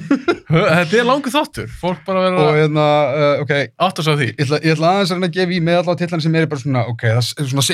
Þetta 0.53 0.99
er 0.99 1.07
langu 1.07 1.31
þáttur. 1.33 1.71
Fólk 1.81 2.03
bara 2.05 2.25
verður 2.27 2.43
og 2.43 2.49
að 2.51 2.59
hérna, 2.61 2.83
uh, 3.17 3.41
ok, 3.41 3.53
átta 3.87 4.05
sig 4.05 4.13
á 4.13 4.17
því. 4.19 4.27
ég 4.35 4.43
ætla, 4.45 4.59
ég 4.61 4.75
ætla 4.75 4.91
aðeins 4.91 5.13
að 5.13 5.17
reyna 5.17 5.29
að 5.31 5.37
gefa 5.39 5.55
í 5.57 5.61
með 5.65 5.79
allavega 5.79 6.01
tillana 6.03 6.25
sem 6.27 6.37
eru 6.37 6.51
bara 6.51 6.61
svona, 6.61 6.83
ok, 6.93 7.05
það 7.07 7.17
er 7.23 7.49
svona 7.49 7.65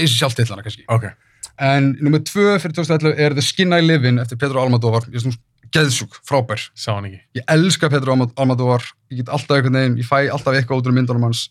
En 1.59 1.93
nummið 1.99 2.23
tvö 2.29 2.53
fyrir 2.63 2.75
2011 2.77 3.19
er 3.19 3.33
The 3.35 3.43
Skin 3.43 3.73
I 3.75 3.81
Live 3.83 4.07
In 4.07 4.19
eftir 4.21 4.37
Pedro 4.39 4.61
Almodovar, 4.63 5.03
ég 5.11 5.15
er 5.19 5.25
svona 5.25 5.39
geðsjúk, 5.75 6.15
frábær. 6.25 6.61
Sá 6.73 6.93
hann 6.95 7.05
ekki. 7.09 7.19
Ég 7.35 7.43
elska 7.51 7.89
Pedro 7.91 8.13
Almo- 8.15 8.31
Almodovar, 8.39 8.85
ég 9.11 9.17
get 9.21 9.29
alltaf 9.29 9.57
einhvern 9.59 9.75
veginn, 9.75 9.97
ég 9.99 10.07
fæ 10.07 10.29
alltaf 10.31 10.55
eitthvað 10.55 10.79
út 10.81 10.87
úr 10.89 10.95
myndunum 10.95 11.27
hans 11.27 11.49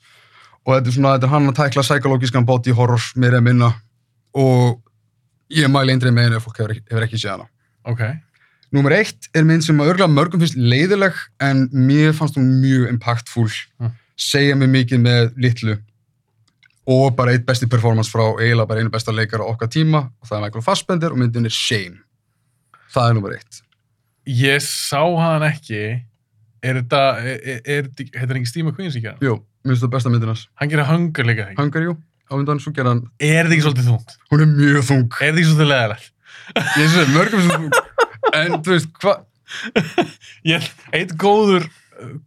og 0.66 0.74
þetta 0.74 0.88
er 0.90 0.96
svona, 0.96 1.12
þetta 1.18 1.28
er 1.28 1.34
hann 1.34 1.48
að 1.52 1.58
tækla 1.60 1.84
psykológískan 1.86 2.46
body 2.48 2.72
horror 2.74 3.04
meira 3.16 3.38
en 3.38 3.44
minna 3.46 3.68
og 4.34 4.80
ég 5.54 5.68
mæli 5.70 5.94
eindrið 5.94 6.12
með 6.16 6.26
henni 6.26 6.36
ef 6.40 6.44
fólk 6.48 6.58
hefur 6.60 6.74
ekki, 6.74 6.82
hefur 6.90 7.06
ekki 7.06 7.20
séð 7.22 7.30
hana. 7.36 7.46
Ok. 7.88 8.02
Númer 8.74 8.92
eitt 8.98 9.28
er 9.34 9.44
mynd 9.48 9.64
sem 9.64 9.78
að 9.80 9.92
örgulega 9.94 10.12
mörgum 10.12 10.40
finnst 10.42 10.58
leiðileg 10.60 11.14
en 11.40 11.68
mér 11.72 12.12
fannst 12.16 12.36
hún 12.36 12.50
mjög 12.60 12.88
impactful, 12.92 13.48
Mm. 13.80 13.92
segja 14.18 14.56
mig 14.56 14.68
mikið 14.68 15.00
með 15.00 15.30
litlu 15.38 15.78
og 16.88 17.14
bara 17.18 17.34
eitt 17.36 17.44
besti 17.48 17.68
performance 17.70 18.08
frá 18.12 18.24
eiginlega 18.40 18.68
bara 18.70 18.80
einu 18.82 18.92
besta 18.92 19.12
leikara 19.12 19.44
á 19.44 19.52
okkar 19.52 19.68
tíma 19.72 20.06
og 20.08 20.28
það 20.28 20.38
er 20.38 20.44
Michael 20.46 20.64
Fassbender 20.64 21.12
og 21.14 21.20
myndin 21.20 21.48
er 21.48 21.52
Shame. 21.54 21.98
Það 22.94 23.10
er 23.10 23.18
númer 23.18 23.34
eitt. 23.36 23.58
Ég 24.28 24.62
sá 24.64 25.02
hann 25.20 25.44
ekki. 25.44 25.82
Er 26.64 26.80
þetta, 26.80 27.00
er, 27.22 27.60
er, 27.62 27.90
þetta 27.96 28.28
er 28.32 28.38
ekki 28.40 28.48
Steve 28.50 28.66
McQueen 28.70 28.90
sem 28.94 29.04
gera 29.04 29.14
hann? 29.18 29.22
Jú, 29.28 29.34
mér 29.62 29.74
finnst 29.76 29.84
það 29.84 29.92
besta 29.94 30.10
myndin 30.12 30.32
hans. 30.32 30.46
Hann 30.58 30.72
gerir 30.72 30.88
Hunger 30.88 31.28
líka 31.28 31.44
ekki. 31.50 31.58
Hunger, 31.60 31.84
jú, 31.90 31.94
á 32.28 32.32
undan 32.40 32.60
svo 32.64 32.72
gera 32.76 32.94
hann, 32.94 33.04
Er 33.20 33.44
þetta 33.46 33.54
ekki 33.58 33.66
svolítið 33.68 33.90
þungt? 33.92 34.16
hún 34.32 34.44
er 34.46 34.50
mjög 34.56 34.86
þung. 34.88 35.04
Er 35.20 35.28
þetta 35.28 35.42
ekki 35.42 35.50
svolítið 35.52 35.70
leðilegt? 35.74 36.10
Ég 36.80 36.90
sé, 36.94 37.04
mörgum 37.12 37.44
það 37.44 37.54
þung. 37.54 37.78
En 38.40 38.56
þú 38.64 38.74
veist, 38.74 38.90
hvað, 39.04 39.24
eitt 40.98 41.14
góður, 41.20 41.68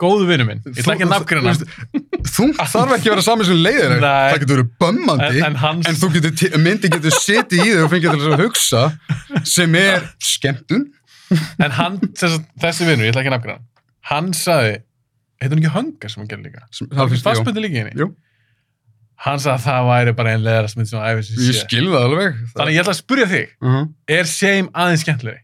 góður 0.01 0.27
vinnu 0.29 0.45
minn. 0.47 0.61
Ég 0.67 0.81
ætla 0.83 0.95
ekki 0.95 1.05
að 1.07 1.11
nafngreina 1.13 1.53
hann. 1.53 2.05
þung 2.35 2.53
þarf 2.59 2.95
ekki 2.97 3.09
að 3.09 3.13
vera 3.15 3.25
saman 3.25 3.47
sem 3.47 3.59
leiðir. 3.61 3.97
Það 4.03 4.37
getur 4.43 4.55
verið 4.55 4.71
bömmandi. 4.83 5.29
En, 5.39 5.45
en 5.49 5.59
hans, 5.61 5.89
En 5.89 5.99
þú 5.99 6.09
getur, 6.17 6.57
myndi 6.61 6.91
getur 6.91 7.15
setið 7.17 7.63
í 7.63 7.67
þig 7.69 7.83
og 7.85 7.91
fengið 7.93 8.17
til 8.17 8.31
að 8.31 8.43
hugsa 8.45 8.83
sem 9.47 9.77
er 9.79 10.07
skemmtun. 10.31 10.87
en 11.63 11.75
hann, 11.77 11.99
þess, 12.19 12.41
þessi 12.59 12.89
vinnu, 12.89 13.07
ég 13.07 13.13
ætla 13.13 13.23
ekki 13.23 13.31
að 13.31 13.37
nafngreina 13.37 13.63
hann. 14.11 14.33
Sagði, 14.35 14.75
heitir 15.41 15.55
hann 15.55 15.63
ekki 15.63 15.73
Hunger 15.77 16.13
sem 16.13 16.21
hann 16.23 16.31
gerir 16.31 16.49
líka? 16.49 16.65
Sem, 16.75 16.89
Það 16.91 17.13
finnst, 17.13 17.23
jú, 17.23 17.29
fastbundir 17.29 17.65
líka 17.65 17.79
í 17.79 17.83
henni. 17.83 17.95
Jú. 18.01 18.09
Hann 19.21 19.41
sagði 19.41 19.59
að 19.59 19.65
það 19.67 19.89
væri 19.91 20.13
bara 20.17 20.33
einn 20.33 20.47
mynd 20.79 20.89
sem 20.89 20.97
hann 20.97 21.19
æfis 21.19 21.29
í 21.29 21.37
ég 21.45 21.57
sé. 21.59 21.65
skil 21.67 21.85
það 21.91 22.07
alveg. 22.07 22.39
Þannig 22.55 22.75
ég 22.77 22.83
ætla 22.83 22.95
að 22.95 22.99
spurja 23.03 23.27
þig, 23.29 23.51
uh 23.61 23.75
-huh. 23.75 23.83
er 24.17 24.29
Shame 24.31 24.71
aðeins 24.73 25.05
skemmtilegri? 25.05 25.43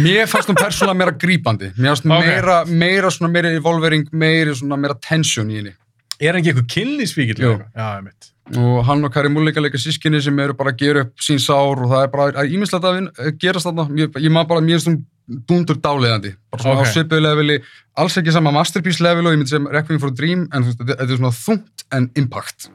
Mér 0.00 0.28
fannst 0.30 0.48
hún 0.50 0.58
persónulega 0.58 0.98
meira 1.00 1.12
grípandi. 1.18 1.72
Mér 1.76 1.94
fannst 1.94 2.06
Ok. 2.06 2.26
meira, 2.26 2.58
meira 2.66 3.10
svona 3.10 3.32
meira 3.32 3.50
evolvering, 3.56 4.08
meira 4.12 4.54
svona 4.54 4.78
meira 4.78 4.94
tension 5.00 5.48
í 5.50 5.56
henni. 5.60 5.72
Er 6.20 6.34
hann 6.34 6.42
ekki 6.42 6.52
eitthvað 6.52 6.68
kynlísvíkill? 6.74 7.40
Jú. 7.40 7.54
Já, 7.74 7.86
ég 7.98 8.04
mitt. 8.04 8.30
Og 8.58 8.84
hann 8.84 9.04
og 9.06 9.12
Kari 9.14 9.28
Múlleika 9.30 9.62
leika 9.62 9.78
sískinni 9.78 10.20
sem 10.22 10.38
eru 10.42 10.54
bara 10.58 10.72
að 10.72 10.78
gera 10.82 11.00
upp 11.06 11.14
sín 11.22 11.38
sár 11.38 11.78
og 11.84 11.88
það 11.90 12.02
er 12.04 12.08
bara, 12.10 12.32
það 12.32 12.44
er 12.44 12.54
ímislegt 12.56 12.84
að 12.84 13.38
gerast 13.38 13.66
þarna. 13.66 13.86
Ég, 13.96 14.10
ég 14.20 14.30
maður 14.34 14.48
bara, 14.48 14.60
mér 14.60 14.80
finnst 14.80 14.90
hún 14.90 15.04
dúndur 15.46 15.78
dáleiðandi. 15.80 16.34
Bara 16.50 16.62
svona 16.62 16.80
Ok. 16.80 16.86
á 16.86 16.90
svipuðu 16.90 17.22
leveli, 17.22 17.58
alls 17.96 18.16
ekki 18.18 18.32
sama 18.32 18.50
masterpiece 18.50 19.00
level 19.00 19.26
og 19.26 19.32
ég 19.34 19.38
myndi 19.38 19.48
sem 19.54 19.66
Requiem 19.70 20.00
for 20.00 20.08
a 20.08 20.10
Dream, 20.10 20.48
en 20.52 20.62
þú 20.64 20.66
veist, 20.66 20.78
þetta 20.82 21.00
er 21.10 21.16
svona 21.16 21.34
þungt 21.38 21.84
en 21.92 22.10
impact. 22.16 22.68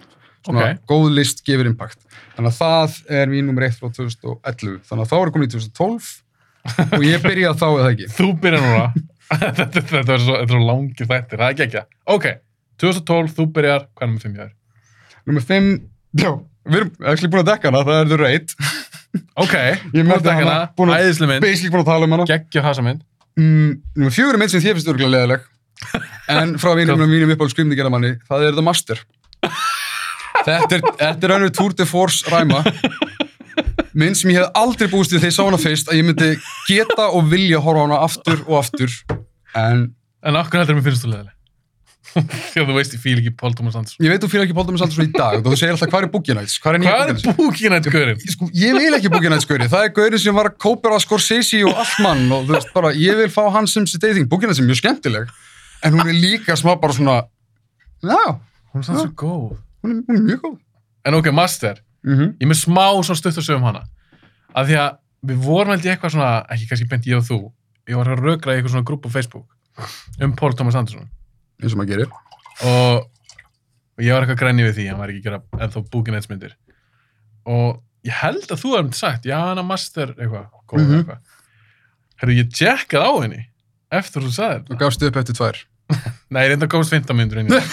Svona 0.48 0.64
Ok. 0.72 0.80
góð 0.88 1.14
list 1.14 1.44
gefur 1.46 1.66
impact. 1.68 1.98
Þannig 2.38 2.52
að 2.52 2.60
það 2.60 3.12
er 3.12 3.28
mín 3.28 3.46
nummer 3.46 3.64
1 3.64 3.76
frá 3.80 3.90
2011. 3.92 4.80
Þannig 4.88 5.04
að 5.06 5.10
þá 5.12 5.18
er 5.26 5.32
komin 5.32 5.48
í 5.48 5.52
2012 5.52 6.22
og 6.96 7.06
ég 7.06 7.22
byrjaði 7.24 7.60
þá 7.62 7.68
eða 7.68 7.92
ekki. 7.94 8.08
Þú 8.16 8.28
byrjar 8.44 8.66
núna. 8.66 8.86
þetta, 9.42 9.68
þetta, 9.82 10.02
er 10.16 10.22
svo, 10.24 10.36
þetta 10.36 10.44
er 10.46 10.52
svo 10.54 10.62
langi 10.66 11.08
þættir, 11.10 11.40
það 11.42 11.46
er 11.46 11.54
ekki 11.56 11.66
ekki. 11.66 11.84
Ok, 12.16 12.28
2012, 12.84 13.34
þú 13.38 13.48
byrjar, 13.56 13.88
hvað 13.96 14.08
er 14.08 14.12
með 14.14 14.26
fimm 14.26 14.36
hjá 14.36 14.44
þér? 14.44 14.54
Nummer 15.26 15.46
5, 15.50 15.72
já, 16.22 16.30
við 16.70 16.80
erum 16.82 16.92
actually 17.02 17.32
búin 17.34 17.44
að 17.44 17.50
dekka 17.52 17.72
hana, 17.72 17.84
það 17.88 18.02
er 18.02 18.12
The 18.12 18.20
Raid. 18.22 18.56
Ok, 19.40 19.56
Ég 19.96 20.06
búin 20.06 20.14
að 20.16 20.30
hana, 20.30 20.56
hana, 20.76 21.00
æðislega 21.00 21.32
mynd, 21.32 21.46
Basically 21.46 21.74
búin 21.74 21.86
að 21.86 21.92
tala 21.94 22.08
um 22.08 22.16
hana. 22.18 22.28
geggjur 22.30 22.66
hasa 22.68 22.86
mynd. 22.86 23.04
Mm, 23.40 23.72
nummer 23.96 24.16
4 24.16 24.36
er 24.36 24.42
mynd 24.42 24.54
sem 24.54 24.64
þér 24.64 24.78
finnst 24.78 24.92
örgulega 24.94 25.16
leðileg. 25.18 25.50
En 26.36 26.56
frá 26.62 26.72
vinum 26.78 27.02
mínum 27.06 27.34
uppáhald 27.36 27.54
skrimningjaramanni, 27.54 28.16
það 28.30 28.48
er 28.48 28.56
The 28.58 28.64
Master. 28.66 29.02
Þetta 30.46 30.78
er, 30.78 30.86
þetta 31.00 31.28
er 31.28 31.34
önnur 31.36 31.52
Tour 31.56 31.74
de 31.78 31.86
Force 31.90 32.30
ræma. 32.32 32.62
Mynd 33.96 34.18
sem 34.20 34.32
ég 34.34 34.42
hef 34.42 34.50
aldrei 34.60 34.90
búist 34.92 35.14
við 35.14 35.22
þegar 35.24 35.32
ég 35.32 35.38
sá 35.38 35.44
hana 35.48 35.62
fyrst 35.62 35.88
að 35.92 36.00
ég 36.02 36.10
myndi 36.10 36.32
geta 36.68 37.06
og 37.16 37.30
vilja 37.32 37.62
horfa 37.64 37.86
hana 37.88 38.02
aftur 38.04 38.42
og 38.48 38.58
aftur. 38.64 38.92
En 39.56 39.88
En 40.26 40.36
okkur 40.40 40.58
heldur 40.64 40.76
mér 40.80 40.84
finnst 40.90 41.04
þú 41.06 41.12
leðileg. 41.14 41.32
Að 42.16 42.70
þú 42.70 42.74
veist, 42.78 42.94
ég 42.96 43.02
fíl 43.04 43.18
ekki 43.20 43.32
Paul 43.36 43.52
Thomas 43.58 43.76
Anderson. 43.76 44.00
ég 44.06 44.12
veit 44.14 44.22
þú 44.24 44.30
fyrir 44.32 44.46
ekki 44.46 44.56
Póldum 44.56 44.78
Sanderson 44.80 45.04
í 45.04 45.12
dag 45.12 45.36
og 45.42 45.50
þú 45.52 45.58
segir 45.60 45.74
alltaf 45.76 45.90
hvað 45.92 46.06
er 46.06 46.12
Boogie 46.14 46.36
Nights? 46.38 46.54
Hvað 46.64 46.78
er 46.78 46.86
gaurinn? 46.86 48.22
sko, 48.32 48.48
ég 48.56 48.78
vil 48.78 48.96
ekki 48.96 49.12
Boogie 49.12 49.32
Nights 49.34 49.48
gauri, 49.50 49.68
það 49.74 49.84
er 49.84 49.92
gauri 49.98 50.20
sem 50.24 50.38
var 50.38 50.48
að 50.48 50.56
kópera 50.64 51.00
Scorsese 51.04 51.60
og 51.68 51.76
allt 51.84 51.98
mann 52.06 52.24
og 52.32 52.46
þú 52.48 52.56
veist 52.56 52.72
bara, 52.78 52.94
ég 52.96 53.20
vil 53.20 53.28
fá 53.34 53.42
hann 53.58 53.68
sem 53.68 53.84
sitt 53.92 54.00
dating, 54.06 54.30
Boogie 54.32 54.48
Nights 54.48 54.62
er 54.64 54.70
mjög 54.70 54.80
skemmtileg 54.80 55.34
en 55.84 55.98
hún 56.00 56.08
er 56.08 56.16
líka 56.16 56.56
smá 56.56 56.72
bara 56.80 56.96
svona 56.96 57.18
já, 58.00 58.22
Hún 58.72 58.80
er 58.80 58.88
sann 58.88 59.02
svo 59.02 59.12
góð. 59.20 59.60
hún 59.84 60.00
er 60.08 60.24
mjög 60.30 60.40
góð 60.48 60.56
En 61.12 61.20
ok, 61.20 61.30
Master, 61.36 61.84
mm 62.06 62.14
-hmm. 62.16 62.30
ég 62.38 62.46
er 62.46 62.52
með 62.54 62.60
smá 62.62 62.86
svona 63.04 63.18
stutt 63.20 63.38
að 63.38 63.48
sögum 63.50 63.64
hana. 63.68 63.84
Af 64.56 64.68
því 64.68 64.76
að 64.80 64.98
við 65.26 65.38
vorum 65.44 65.72
held 65.74 65.86
ég 65.86 65.92
eitthvað 65.96 66.12
svona, 66.14 66.46
ekki 66.54 66.68
kannski 66.70 66.88
bent 66.90 67.06
ég 67.08 67.18
og 67.18 67.24
þú, 67.26 67.40
ég 67.90 67.96
var 67.98 68.08
að 68.08 68.20
rökra 68.24 68.54
í 68.54 68.58
eitthvað 68.60 68.72
svona 68.76 68.86
grúp 68.86 69.06
á 69.06 69.10
Facebook 69.10 69.48
um 70.22 70.36
Paul 70.36 70.54
Thomas 70.54 70.76
Anderson. 70.76 71.10
eins 71.62 71.74
og 71.74 71.78
maður 71.80 71.90
gerir 71.90 72.10
og, 72.64 73.10
og 73.98 74.02
ég 74.04 74.14
var 74.14 74.22
eitthvað 74.24 74.40
grænni 74.40 74.64
við 74.64 74.76
því 74.78 74.88
hann 74.90 75.00
var 75.00 75.10
ekki 75.10 75.20
að 75.20 75.24
gera 75.24 75.42
ennþá 75.66 75.82
búkinætsmyndir 75.92 76.54
og 77.46 77.82
ég 78.06 78.14
held 78.22 78.46
að 78.52 78.62
þú 78.62 78.76
hefði 78.78 78.94
sagt 78.94 79.26
já 79.26 79.38
hann 79.40 79.58
að 79.58 79.66
master 79.66 80.08
eitthvað, 80.18 80.46
góð 80.68 80.80
Mhm. 80.82 80.98
eitthvað 81.00 81.18
Herru, 82.22 82.32
ég 82.34 82.48
tjekkað 82.50 83.04
á 83.04 83.12
henni 83.22 83.46
eftir 83.92 84.22
þú 84.24 84.32
sagði 84.32 84.56
og 84.56 84.68
þetta. 84.70 84.78
gafst 84.80 85.04
upp 85.04 85.16
eftir 85.18 85.36
tvær. 85.36 85.58
Nei, 86.34 86.48
reynda 86.48 86.68
komst 86.68 86.90
15 86.94 87.16
minnur 87.18 87.38
inn 87.40 87.48
í 87.48 87.50
það. 87.50 87.66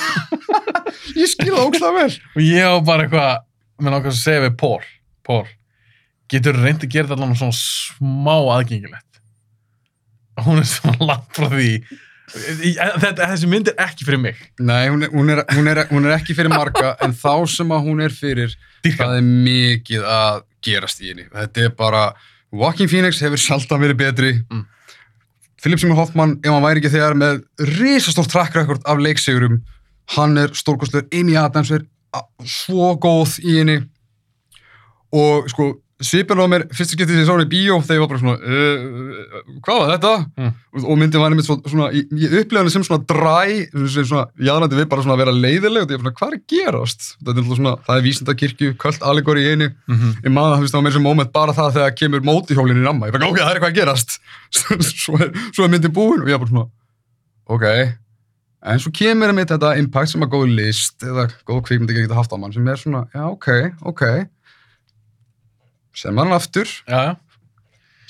Ég 1.23 1.29
skil 1.29 1.53
það 1.55 1.67
ógslag 1.67 1.95
vel. 1.95 2.19
Og 2.37 2.43
ég 2.43 2.65
á 2.67 2.75
bara 2.85 3.03
eitthvað, 3.07 3.39
með 3.81 3.94
náttúrulega 3.94 4.15
að 4.15 4.20
segja 4.20 4.44
við 4.44 4.55
Pól. 4.61 4.82
Pól, 5.23 5.44
getur 6.32 6.59
reyndi 6.59 6.89
að 6.89 6.94
gera 6.94 7.11
þetta 7.11 7.19
allan 7.20 7.39
svona 7.39 7.59
smá 7.59 8.35
aðgengilegt. 8.57 9.20
Hún 10.43 10.62
er 10.62 10.69
svona 10.69 11.09
langt 11.12 11.36
frá 11.36 11.49
því. 11.53 11.70
Þetta, 12.32 13.27
þessi 13.27 13.49
mynd 13.51 13.69
er 13.69 13.81
ekki 13.85 14.07
fyrir 14.09 14.20
mig. 14.23 14.39
Nei, 14.62 14.86
hún 14.89 15.05
er, 15.05 15.11
hún, 15.12 15.32
er, 15.35 15.43
hún, 15.53 15.69
er, 15.69 15.82
hún 15.90 16.09
er 16.09 16.15
ekki 16.16 16.36
fyrir 16.36 16.53
marga, 16.53 16.94
en 17.05 17.12
þá 17.16 17.44
sem 17.51 17.74
að 17.74 17.89
hún 17.89 18.01
er 18.07 18.15
fyrir, 18.16 18.55
Dýrka. 18.85 19.05
það 19.05 19.19
er 19.19 19.27
mikið 19.49 20.07
að 20.09 20.39
gerast 20.65 21.03
í 21.03 21.11
henni. 21.11 21.27
Þetta 21.35 21.66
er 21.66 21.74
bara, 21.77 22.05
Joaquin 22.55 22.89
Phoenix 22.89 23.20
hefur 23.24 23.40
sjaldan 23.40 23.82
verið 23.85 24.01
betri. 24.01 24.32
Mm. 24.49 24.65
Philip 25.62 25.82
Seymour 25.82 26.01
Hoffman, 26.01 26.39
ef 26.40 26.51
hann 26.51 26.65
væri 26.65 26.81
ekki 26.81 26.94
þegar 26.94 27.19
með 27.19 27.43
risastórt 27.77 28.32
track 28.32 28.57
record 28.59 28.82
af 28.89 29.03
leiksigurum, 29.03 29.61
hann 30.16 30.40
er 30.40 30.57
stórkostlegur, 30.57 31.11
Amy 31.15 31.36
Adams 31.39 31.70
er 31.74 31.85
svo 32.45 32.93
góð 33.01 33.39
í 33.43 33.59
henni 33.61 33.79
og 35.13 35.49
sko, 35.53 35.73
svipin 36.03 36.41
á 36.41 36.47
mér, 36.51 36.65
fyrstu 36.75 36.97
getið 36.99 37.15
sem 37.15 37.23
ég 37.23 37.29
sá 37.29 37.33
hann 37.35 37.45
í 37.45 37.51
bíó, 37.51 37.79
þegar 37.85 37.99
ég 37.99 38.03
var 38.03 38.11
bara 38.11 38.21
svona, 38.23 38.37
uh, 38.43 39.59
hvað 39.65 39.81
var 39.81 39.91
þetta? 39.93 40.13
Mm. 40.41 40.53
Og, 40.83 40.93
myndin 40.99 41.23
var 41.23 41.37
svo, 41.47 41.57
svona, 41.69 41.89
ég, 41.95 42.37
upplifði 42.41 42.63
hann 42.63 42.73
sem 42.75 42.87
svona 42.87 43.07
dræ, 43.13 43.37
sem 43.93 44.09
svona, 44.09 44.25
jáðandi 44.49 44.79
við 44.81 44.89
bara 44.93 45.05
svona 45.05 45.17
að 45.17 45.23
vera 45.23 45.37
leiðileg 45.37 45.87
og 45.87 45.93
ég 45.93 45.99
er 45.99 46.03
svona, 46.03 46.15
hvað 46.19 46.33
er 46.33 46.39
að 46.39 46.45
gerast? 46.55 47.09
Þetta 47.21 47.45
er 47.45 47.49
svona, 47.51 47.75
það 47.87 48.01
er 48.01 48.07
vísindakirkju, 48.09 48.75
köld 48.83 49.09
allegori 49.13 49.47
í 49.47 49.53
einu, 49.53 49.71
Mm 49.73 49.97
-hmm. 49.99 50.13
ég 50.25 50.33
maður 50.33 50.53
það, 50.53 50.57
þú 50.57 50.63
veist, 50.63 50.73
það 50.73 50.81
var 50.81 50.87
mér 50.87 50.97
sem 50.97 51.03
moment 51.03 51.33
bara 51.33 51.53
það 51.53 51.75
þegar 51.77 51.97
kemur 52.01 52.23
mótihjólinn 52.27 52.83
í 52.83 52.87
ramma, 52.87 53.07
ég 53.07 53.13
bara, 53.13 53.29
ok, 53.29 53.39
það 53.39 53.51
er 53.51 53.57
eitthvað 53.57 53.73
að 53.73 53.81
gerast, 53.81 54.21
svo, 55.05 55.19
er, 55.21 55.33
svo 55.53 55.65
er 55.65 55.71
myndin 55.71 55.93
búin 55.93 56.23
og 56.23 56.29
ég 56.29 56.35
er 56.35 56.43
bara 56.43 56.51
svona, 56.51 56.69
ok, 57.47 57.67
en 58.63 58.79
svo 58.79 58.93
kemur 58.95 59.29
einmitt 59.33 59.51
þetta 59.51 59.75
impact 59.81 60.13
sem 60.13 60.23
að 60.23 60.33
góð 60.37 60.53
list 60.59 61.03
eða 61.03 61.29
góð 61.49 61.63
kvikmyndi 61.67 61.97
geta 62.01 62.15
haft 62.19 62.33
á 62.33 62.37
mann 62.39 62.53
sem 62.55 62.69
er 62.69 62.77
svona, 62.81 63.05
já, 63.15 63.25
ok, 63.33 63.49
ok, 63.91 64.03
sem 65.95 66.17
hann 66.19 66.33
aftur, 66.33 66.69
Já, 66.89 67.17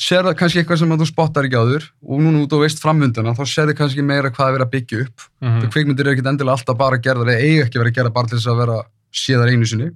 sér 0.02 0.24
það 0.26 0.36
kannski 0.38 0.60
eitthvað 0.62 0.78
sem 0.82 0.92
að 0.94 1.02
þú 1.02 1.06
spottar 1.10 1.46
ekki 1.48 1.58
áður 1.58 1.84
og 2.02 2.22
núna 2.22 2.42
út 2.44 2.54
og 2.56 2.62
veist 2.64 2.80
framvinduna, 2.82 3.34
þá 3.38 3.42
sér 3.46 3.70
þið 3.70 3.78
kannski 3.80 4.04
meira 4.06 4.30
hvað 4.34 4.48
er 4.48 4.56
verið 4.56 4.66
að 4.66 4.72
byggja 4.76 5.00
upp. 5.06 5.26
Mm 5.40 5.48
-hmm. 5.48 5.62
Mm. 5.62 5.70
Kvikmyndir 5.74 6.06
eru 6.06 6.14
ekkit 6.16 6.30
endilega 6.32 6.56
alltaf 6.56 6.76
bara 6.78 6.98
gerðar 6.98 7.28
eða 7.32 7.42
eiga 7.42 7.64
ekki 7.66 7.78
verið 7.78 7.92
að 7.92 7.98
gera 7.98 8.10
bara 8.10 8.26
til 8.28 8.38
þess 8.38 8.50
að 8.52 8.58
vera 8.62 8.78
séðar 9.12 9.52
einu 9.52 9.66
sinni 9.66 9.90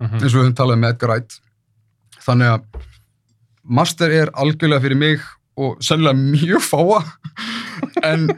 Mhm. 0.00 0.14
eins 0.20 0.34
og 0.34 0.40
við 0.40 0.44
höfum 0.44 0.54
talað 0.58 0.78
með 0.78 0.90
Edgar 0.90 1.08
Wright 1.10 1.40
þannig 2.26 2.48
að 2.50 2.62
Master 3.64 4.10
er 4.10 4.30
algjörlega 4.34 4.80
fyrir 4.82 4.96
mig 4.96 5.20
og 5.56 5.78
sennilega 5.80 6.18
mjög 6.18 6.62
fáa 6.62 7.04
en 8.10 8.28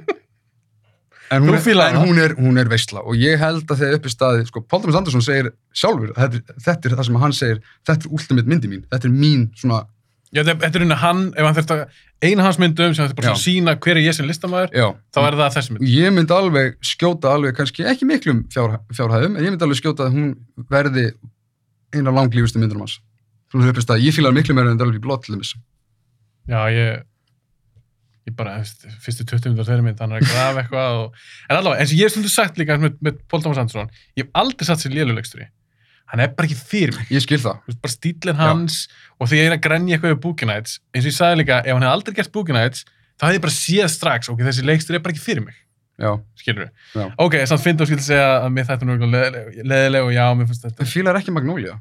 en 1.31 1.43
hún, 1.43 1.55
er, 1.57 1.59
en 1.59 1.97
það? 1.97 1.99
hún, 2.07 2.19
er, 2.23 2.35
hún 2.39 2.59
er 2.63 2.69
veistla 2.71 3.03
og 3.03 3.17
ég 3.19 3.39
held 3.41 3.65
að 3.73 3.81
þegar 3.83 3.99
upp 3.99 4.07
í 4.07 4.13
staði 4.13 4.47
sko, 4.49 4.63
Paul 4.63 4.83
Thomas 4.85 4.99
Anderson 5.01 5.25
segir 5.27 5.49
sjálfur 5.75 6.13
þetta, 6.17 6.41
er- 6.41 6.61
þetta 6.67 6.89
er 6.91 6.97
það 7.01 7.09
sem 7.11 7.21
hann 7.25 7.37
segir 7.37 7.61
þetta 7.89 8.07
er 8.09 8.13
ultimate 8.19 8.51
myndi 8.53 8.71
mín, 8.73 8.85
þetta 8.93 9.09
er 9.11 9.15
mín 9.15 9.47
svona, 9.59 9.85
Já, 10.35 10.43
þetta 10.43 10.67
er 10.75 10.83
einu 10.85 10.97
hann, 11.01 11.21
ef 11.39 11.47
hann 11.47 11.55
þurft 11.57 11.73
að, 11.73 11.83
eina 12.27 12.43
hans 12.45 12.59
myndum 12.61 12.95
sem 12.97 13.07
þetta 13.07 13.17
bara 13.21 13.29
Já. 13.29 13.31
svona 13.37 13.45
sína 13.47 13.75
hver 13.79 13.97
er 14.01 14.03
ég 14.05 14.17
sem 14.17 14.27
listamæður, 14.27 14.73
þá 15.15 15.21
er 15.23 15.37
það 15.39 15.55
þessi 15.57 15.75
mynd. 15.77 15.87
ég 15.93 16.13
myndi 16.17 16.35
alveg 16.37 16.75
skjóta 16.85 17.31
alveg 17.37 17.55
kannski 17.57 17.87
ekki 17.87 18.09
miklum 18.11 18.43
fjár, 18.53 18.75
fjárhæðum 18.93 19.37
en 19.39 19.47
ég 19.47 19.55
myndi 19.55 19.65
alveg 19.69 19.79
skjóta 19.81 20.09
að 20.09 20.17
hún 20.19 20.33
verði 20.71 21.07
eina 21.95 22.11
langlífustu 22.13 22.59
myndunum 22.61 22.85
hans 22.89 22.99
svona 23.53 23.71
í 23.71 23.85
staði, 23.87 24.09
ég 24.11 24.17
fílar 24.19 24.35
miklu 24.35 24.57
meira 24.59 24.75
en 24.75 24.81
Delby 24.83 24.99
Blood 25.01 25.23
til 25.25 25.39
þess 25.39 25.55
Já, 26.51 26.61
ég, 26.75 27.07
ég 28.27 28.35
bara, 28.39 28.57
fyrstu 29.05 29.25
20 29.29 29.53
minnur 29.53 29.67
þeirri 29.69 29.85
mynd, 29.87 30.01
hann 30.03 30.13
er 30.17 30.23
að 30.25 30.31
grafa 30.33 30.63
eitthvað 30.65 30.97
og, 31.03 31.21
en 31.49 31.57
allavega, 31.61 31.83
eins 31.85 31.93
og 31.95 32.01
ég 32.01 32.09
hef 32.09 32.15
stundu 32.17 32.33
sagt 32.33 32.59
líka 32.59 32.77
með, 32.83 32.97
með 33.07 33.21
Paul 33.31 33.43
Thomas 33.45 33.61
Anderson, 33.63 33.91
ég 34.19 34.27
hef 34.27 34.33
aldrei 34.43 34.67
satt 34.67 34.83
sér 34.83 34.95
lélulegstur 34.97 35.45
í. 35.45 35.49
Hann 36.11 36.23
er 36.23 36.29
bara 36.39 36.47
ekki 36.47 36.59
fyrir 36.59 36.93
mig. 36.95 37.09
ég 37.11 37.23
skil 37.25 37.41
það 37.43 37.57
Þú 37.65 37.71
veist, 37.73 37.81
bara 37.83 37.93
stílinn 37.97 38.39
hans 38.39 38.75
og 39.19 39.27
því 39.31 39.39
ég 39.41 39.49
er 39.49 39.55
að 39.57 39.63
grenja 39.65 39.97
eitthvað 39.97 40.13
við 40.15 40.21
Boogie 40.23 40.47
Nights, 40.47 40.77
eins 40.95 41.03
og 41.07 41.11
ég 41.11 41.17
sagði 41.17 41.41
líka, 41.41 41.57
ef 41.67 41.73
hann 41.75 41.83
hefði 41.87 41.95
aldrei 41.97 42.15
gert 42.21 42.31
Boogie 42.37 42.55
Nights, 42.55 42.85
þá 43.19 43.25
hefði 43.27 43.39
ég 43.41 43.45
bara 43.47 43.55
séð 43.57 43.89
strax, 43.95 44.31
ok, 44.31 44.43
þessi 44.47 44.67
leikstur 44.69 44.99
er 44.99 45.03
bara 45.03 45.17
ekki 45.17 45.25
fyrir 45.25 45.43
mig. 45.49 45.57
já. 45.99 46.11
skilur 46.39 46.69
Já. 46.95 47.07
ok, 47.25 47.35
samt 47.51 47.63
finnst 47.65 47.81
þú 47.83 47.87
skil 47.91 48.01
segja 48.07 48.29
að 48.45 48.51
mér 48.55 48.67
þetta 48.69 48.87
nú 48.87 48.97
leðileg 49.11 50.03
og 50.07 50.13
já, 50.15 50.25
mér 50.37 50.47
finnst 50.51 50.67
þetta 50.67 50.83
Það 50.85 50.91
fílar 50.95 51.19
ekki 51.23 51.33
Magnolia. 51.35 51.79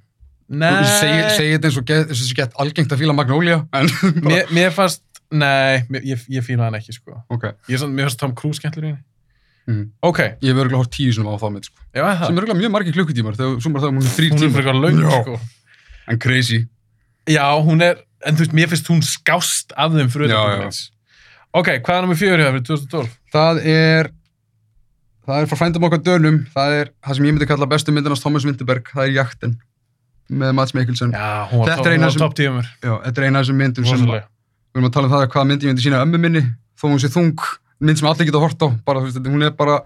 nei, 0.47 0.71
Ég 0.71 0.93
segi, 1.01 1.21
segi 1.35 1.53
þetta 1.57 1.67
eins 1.69 1.79
og 1.81 1.85
get, 1.89 2.07
eins 2.09 2.21
og 2.23 2.29
sé 2.29 2.37
gett 2.39 2.55
algengt 2.63 2.93
að 2.95 3.01
fíla 3.03 3.13
Magnolia, 3.17 3.57
en 3.75 3.89
bara, 3.91 4.29
mér, 4.29 4.53
mér 4.55 4.71
fannst 4.73 5.03
nei, 5.31 5.83
ég, 6.03 6.21
ég 6.29 6.43
fíla 6.45 6.63
hann 6.69 6.75
ekki 6.77 6.93
sko. 6.93 7.21
ok. 7.29 7.43
ég 7.67 7.75
er 7.75 7.77
svona, 7.81 7.93
mér 7.97 8.05
fannst 8.09 8.19
Tom 8.19 8.33
Cruise 8.35 8.59
skemmtilegur 8.61 8.89
í 8.89 8.95
henni 8.95 9.03
Mm. 9.65 9.87
ok, 10.05 10.19
Ég 10.45 10.51
hef 10.53 10.59
örgulega 10.61 10.77
hórt 10.77 10.91
tíu 10.93 11.09
sinum 11.11 11.33
á 11.33 11.41
það 11.41 11.53
mitt, 11.55 11.65
sko. 11.65 11.79
já, 11.89 12.03
er 12.05 12.17
það 12.19 12.27
Sem 12.27 12.37
er 12.37 12.43
örgulega 12.43 12.59
mjög 12.61 12.71
margir 12.75 12.93
klukkutímar, 12.93 13.33
þegar 13.33 13.71
bara 13.73 13.81
það 13.81 13.95
hún 13.95 14.03
er 14.05 14.11
þrýr 14.13 14.29
hún 14.29 14.35
er 14.35 14.41
tímar. 14.43 14.53
fyrir 14.53 14.67
eitthvað 14.69 14.83
löng 14.85 14.99
Já. 15.01 15.21
sko. 15.23 15.39
En 16.13 16.19
crazy. 16.21 16.59
já, 17.25 17.45
hún 17.65 17.81
er, 17.81 17.95
en 18.27 18.35
þú 18.35 18.39
veist, 18.45 18.53
mér 18.53 18.69
finnst 18.69 18.87
hún 18.93 19.01
skást 19.01 19.73
af 19.75 19.91
þeim 19.91 20.11
fyrir 20.13 20.29
Já, 20.29 20.37
utan 20.37 20.53
já. 20.53 20.61
Boogie 20.61 20.91
ok, 21.55 21.67
hvað 21.81 21.97
er 21.97 22.01
nummer 22.05 22.15
fjögur 22.21 22.43
hjá 22.45 22.51
fyrir 22.53 22.65
2012? 22.69 23.09
Það 23.33 23.65
er, 23.65 24.11
það 25.25 25.41
er 25.41 25.49
frá 25.49 25.57
frændum 25.63 25.87
okkar 25.89 26.03
dönum, 26.05 26.37
það 26.53 26.77
er 26.83 26.91
það 27.01 27.15
sem 27.17 27.25
ég 27.25 27.33
myndi 27.33 27.47
kalla 27.49 27.65
bestu 27.73 27.91
myndinast 27.95 28.21
Thomas 28.21 28.45
Winterberg, 28.45 28.85
það 28.93 29.07
er 29.09 29.15
Jaktin 29.17 29.57
með 30.29 30.53
Mads 30.61 30.73
Mikkelsen. 30.77 31.09
já, 31.17 31.49
hún 31.49 31.65
var, 31.65 31.73
Þetta 31.73 31.77
top, 31.81 31.87
er 31.89 31.97
hún 31.97 32.05
var 32.05 32.11
sem- 32.13 32.21
top 32.21 32.35
tíumur 32.37 32.65
Já, 32.85 32.93
þetta 33.09 33.17
er 33.17 33.25
eina 33.31 33.39
af 33.41 33.45
þessum 33.47 33.57
myndum 33.65 33.85
sem, 33.89 34.05
við 34.75 34.81
erum 34.81 34.89
að 34.89 34.95
tala 34.95 35.07
um 35.07 35.13
það 35.13 35.29
hvað 35.31 35.45
mynd 35.47 35.63
ég 35.63 35.71
myndi 35.71 35.83
sína 35.85 36.01
ömmu 36.03 36.19
minni, 36.19 36.41
þó 36.75 36.89
hún 36.89 36.99
sé 36.99 37.09
þung, 37.11 37.43
mynd 37.79 37.99
sem 37.99 38.07
allir 38.09 38.27
geta 38.27 38.41
hort 38.43 38.65
á, 38.67 38.67
bara 38.83 39.03
veist, 39.05 39.19
hún 39.23 39.45
er 39.47 39.53
bara, 39.55 39.77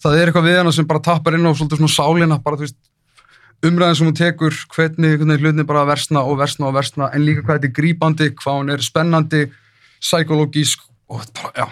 það 0.00 0.16
er 0.16 0.30
eitthvað 0.30 0.46
við 0.48 0.56
hana 0.62 0.72
sem 0.72 0.86
bara 0.88 1.02
tappar 1.04 1.36
inn 1.36 1.44
á 1.44 1.52
svolítið 1.52 1.82
svona 1.82 1.92
sálina, 1.92 2.38
bara 2.40 2.60
veist, 2.62 2.78
umræðin 3.68 3.98
sem 3.98 4.08
hún 4.08 4.16
tekur, 4.16 4.56
hvernig, 4.72 5.18
hvernig 5.20 5.42
hlutinni 5.42 5.66
bara 5.68 5.84
versna 5.88 6.22
og 6.24 6.38
versna 6.40 6.70
og 6.70 6.78
versna, 6.78 7.10
en 7.12 7.26
líka 7.26 7.44
hvað 7.44 7.58
þetta 7.58 7.68
er 7.68 7.76
grípandi, 7.76 8.30
hvað 8.40 8.60
hún 8.62 8.72
er 8.72 8.86
spennandi, 8.86 9.42
psykologísk 10.00 10.88
og 11.12 11.28
bara, 11.36 11.52
já, 11.58 11.68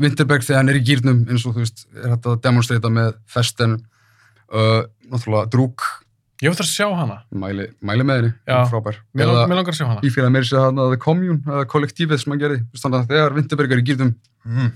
Winterberg 0.00 0.46
þegar 0.46 0.62
hann 0.62 0.70
er 0.70 0.78
í 0.78 0.84
gýrnum, 0.86 1.24
eins 1.26 1.48
og 1.48 1.56
þú 1.56 1.64
veist, 1.64 1.82
er 1.98 2.14
þetta 2.14 2.36
að 2.36 2.42
demonstrata 2.46 2.94
með 2.94 3.10
festen, 3.34 3.80
uh, 4.54 4.84
náttúrulega 5.10 5.50
drúk, 5.50 5.88
ég 6.40 6.48
það 6.56 6.64
að 6.64 6.70
sjá 6.70 6.86
hana, 6.96 7.16
mæli, 7.36 7.66
mæli 7.84 8.04
með 8.08 8.20
henni, 8.20 8.32
Já. 8.48 8.58
frábær. 8.70 8.96
mér, 9.14 9.26
Eða- 9.26 9.46
mér 9.50 9.58
langar 9.60 9.74
að 9.74 9.78
sjá 9.80 9.86
hana. 9.86 10.00
Ég 10.06 10.12
fyrir 10.14 10.26
að 10.28 10.32
meira 10.36 10.48
sér 10.48 10.64
hann 10.64 10.80
að 10.80 10.90
The 10.94 11.00
Commune 11.04 11.40
eða 11.46 11.64
kollektífið 11.68 12.18
sem 12.22 12.32
hann 12.32 12.40
gerði. 12.40 12.58
Þannig 12.80 12.98
að 13.00 13.08
þegar 13.12 13.34
Vinterberg 13.36 13.72
er 13.72 13.82
í 13.82 13.86
gýrðum 13.90 14.14
mm, 14.46 14.70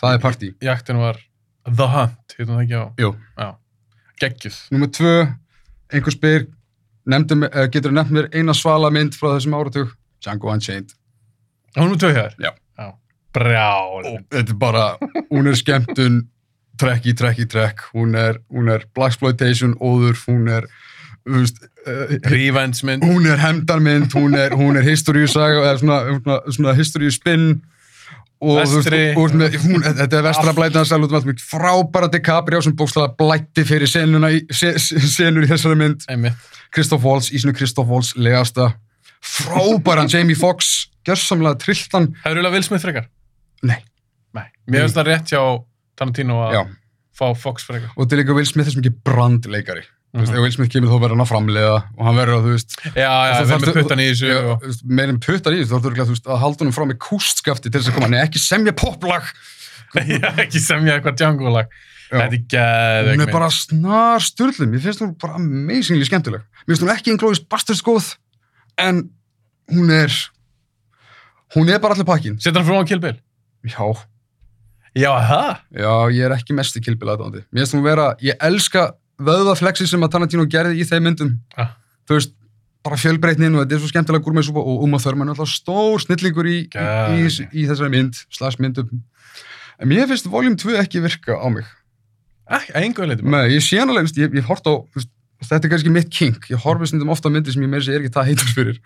það 0.00 0.14
er 0.14 0.22
partí 0.22 0.54
jaktin 0.62 1.00
var 1.02 1.18
The 1.64 1.86
Hunt, 1.94 2.36
heitum 2.38 2.54
það 2.54 2.64
ekki 2.64 2.78
á? 2.78 2.84
Jú. 3.00 3.10
já, 3.38 3.48
geggjuð. 4.20 4.58
Númer 4.70 4.90
tvö, 4.94 5.14
einhver 5.92 6.12
spyr 6.14 6.46
eh, 7.52 7.66
getur 7.68 7.90
þú 7.90 7.96
nefnt 7.98 8.14
mér 8.14 8.28
eina 8.32 8.54
svala 8.54 8.90
mynd 8.90 9.14
frá 9.18 9.34
þessum 9.34 9.56
áratug? 9.58 9.94
Django 10.24 10.52
Unchained. 10.52 10.94
Hún 11.76 11.90
er 11.92 11.98
tvö 11.98 12.12
hér 12.14 12.34
Já. 12.38 12.52
brjál 13.34 14.06
og 14.06 14.20
þetta 14.30 14.52
er 14.54 14.58
bara, 14.60 14.84
hún 15.30 15.48
er 15.50 15.56
skemmtun 15.58 16.20
trekk 16.80 17.06
í 17.10 17.14
trekk 17.18 17.44
í 17.44 17.46
trekk 17.50 17.84
hún 17.94 18.16
er, 18.18 18.40
hún 18.52 18.70
er 18.72 18.86
Blaxploitation, 18.96 19.76
óður 19.80 20.18
hún 20.26 20.48
er 20.52 20.66
uh, 20.66 22.16
Revenge-mynd 22.30 23.04
hún 23.06 23.28
er 23.30 23.40
hefndarmynd, 23.42 24.14
hún 24.16 24.34
er, 24.38 24.56
hún 24.58 24.78
er 24.80 24.86
historíusaga 24.86 25.62
eða 25.62 25.78
svona, 25.82 26.00
svona, 26.18 26.40
svona 26.58 26.74
historíuspinn 26.78 27.46
Vestri. 28.44 29.14
og, 29.16 29.32
með, 29.38 29.54
hún, 29.62 29.84
þetta 29.86 30.18
er 30.18 30.24
vestra 30.26 30.52
út 30.52 31.14
um 31.16 31.38
frábæra 31.40 32.10
DiCaprio 32.12 32.60
sem 32.64 32.74
bókstala 32.76 33.12
blætti 33.16 33.64
fyrir 33.64 33.88
senuna 33.88 34.28
í, 34.34 34.42
se, 34.52 34.74
se- 34.82 35.00
senur 35.00 35.46
í 35.46 35.48
þessari 35.48 35.78
mynd 35.80 36.04
einmitt 36.12 36.50
Christoph 36.74 37.06
Waltz, 37.06 37.30
í 37.30 37.40
sinu 37.40 37.54
Christoph 37.56 37.88
Waltz 37.88 38.12
legasta, 38.18 38.72
frábæran 39.22 40.10
Jamie 40.10 40.36
Foxx, 40.36 40.90
gjörsamlega 41.06 41.56
trilltan 41.62 42.10
Hefur 42.24 42.34
þú 42.34 42.40
viljað 42.42 42.56
Will 42.58 42.66
Smith 42.66 42.84
frekar? 42.84 43.06
Nei. 43.62 43.78
Nei. 44.34 44.48
Mér 44.66 44.84
finnst 44.84 44.98
það 44.98 45.08
rétt 45.12 45.32
hjá 45.32 45.40
Tarantino 45.96 46.40
að 46.48 46.70
fá 47.14 47.26
Fox 47.38 47.64
frekar. 47.68 47.90
og 47.96 48.04
þetta 48.04 48.16
er 48.16 48.22
líka 48.24 48.34
Will 48.38 48.46
Smith 48.48 48.68
þessum 48.68 48.82
ekki 48.84 48.94
brandleikari 49.06 49.84
mm 49.84 49.92
Mhm. 50.14 50.24
-hmm. 50.24 50.34
ef 50.38 50.42
Will 50.44 50.52
Smith 50.54 50.70
kemur 50.70 50.88
þá 50.92 50.98
verður 51.02 51.14
hann 51.16 51.24
að 51.26 51.30
framlega 51.32 51.74
og 51.98 52.04
hann 52.06 52.14
verður 52.16 52.36
að, 52.38 52.44
þú 52.46 52.50
veist, 52.54 52.70
Já, 52.94 53.14
já, 53.26 53.44
þarf- 53.50 53.64
með 53.64 53.74
puttan 53.82 53.98
í 53.98 54.06
þessu 54.10 54.28
þú 54.30 54.60
veist, 54.62 54.82
en 55.10 55.18
puttar 55.18 55.52
í 55.52 55.58
þessu, 55.58 55.70
þá 55.74 55.80
þurfur 55.82 56.04
þú 56.04 56.14
veist, 56.14 56.26
að 56.30 56.38
halda 56.44 56.58
honum 56.62 56.72
frá 56.76 56.84
með 56.86 56.98
kústskafti 57.02 57.70
til 57.70 57.80
þess 57.80 57.88
að 57.90 57.94
koma, 57.98 58.08
nei 58.14 58.20
ekki 58.22 58.38
semja 58.38 58.72
poplag 58.72 59.24
Já, 59.94 60.30
ekki 60.42 60.58
semja 60.62 60.94
eitthvað 60.98 61.16
Django-lag. 61.18 61.66
Þetta 62.10 62.34
er 62.34 62.44
geðveik 62.50 63.18
hún 63.18 63.26
er 63.28 63.32
bara 63.32 63.50
snar 63.50 64.20
styrlum, 64.22 64.70
mér 64.70 64.80
finnst 64.82 65.00
hún 65.02 65.14
bara 65.18 65.34
amazingly 65.34 66.04
skemmtileg 66.06 66.42
mér 66.42 66.76
finnst 66.76 66.82
hún 66.82 66.94
ekki 66.94 67.10
Inglourious 67.10 67.42
Basterds 67.50 67.82
góð 67.82 68.14
en 68.78 69.10
hún 69.70 69.90
er 69.90 70.10
hún 71.56 71.68
er 71.70 71.78
bara 71.82 71.94
allir 71.94 72.06
pakkin 72.06 72.38
Setur 72.38 72.62
hann 72.62 72.68
frá 72.70 72.82
á 72.82 72.86
Kill 72.86 73.00
Bill? 73.02 73.18
já, 73.66 73.82
Já, 74.94 75.10
það? 75.26 75.48
já, 75.74 75.92
ég 76.14 76.24
er 76.28 76.34
ekki 76.36 76.54
mest 76.54 76.76
í 76.78 76.82
kilpil 76.84 77.10
aðdándi 77.14 77.42
mér 77.50 77.64
finnst 77.64 77.74
hún 77.74 77.82
vera, 77.86 78.12
ég 78.22 78.36
elska 78.46 78.92
vöðvaflexi 79.24 79.86
sem 79.90 80.02
að 80.06 80.12
Tarantino 80.14 80.44
gerði 80.50 80.80
í 80.82 80.86
þeim 80.88 81.08
myndum 81.08 81.32
Ah. 81.58 81.72
þú 82.08 82.18
veist, 82.18 82.32
bara 82.84 82.98
fjölbreytnin 83.00 83.54
og 83.56 83.64
þetta 83.64 83.74
er 83.78 83.80
svo 83.82 83.88
skemmtilega 83.90 84.24
gúrmeðsúpa 84.26 84.60
og 84.60 84.82
Uma 84.84 84.98
Thurman 85.00 85.30
er 85.30 85.34
alltaf 85.34 85.48
stór 85.50 86.02
snillingur 86.04 86.46
í, 86.50 86.56
í, 86.68 87.20
í, 87.24 87.46
í 87.62 87.66
þessari 87.70 87.88
mynd, 87.94 88.18
slags 88.34 88.58
myndum. 88.60 88.90
En 89.80 89.88
mér 89.88 90.04
finnst 90.10 90.28
Volume 90.28 90.58
2 90.60 90.76
ekki 90.82 91.00
virka 91.00 91.32
á 91.40 91.46
mig. 91.48 91.64
Ekki, 92.44 92.74
einhver 92.76 93.08
leiti 93.08 93.24
bara. 93.24 93.38
Nei, 93.46 93.54
ég 93.56 93.64
sé 93.64 93.78
hann 93.80 93.88
alveg, 93.88 94.12
ég, 94.20 94.36
ég 94.36 94.44
hort 94.50 94.68
á, 94.68 94.74
þú 94.84 94.98
veist, 95.00 95.08
þetta 95.48 95.64
er 95.64 95.72
kannski 95.72 95.94
mitt 95.96 96.10
kink, 96.12 96.50
ég 96.52 96.60
horfi 96.60 96.90
stundum 96.90 97.14
ofta 97.14 97.32
myndir 97.32 97.56
sem 97.56 97.64
ég 97.64 97.72
meira 97.72 97.86
sér 97.86 98.02
ekki 98.04 98.12
það 98.18 98.28
heitur 98.34 98.52
fyrir. 98.52 98.76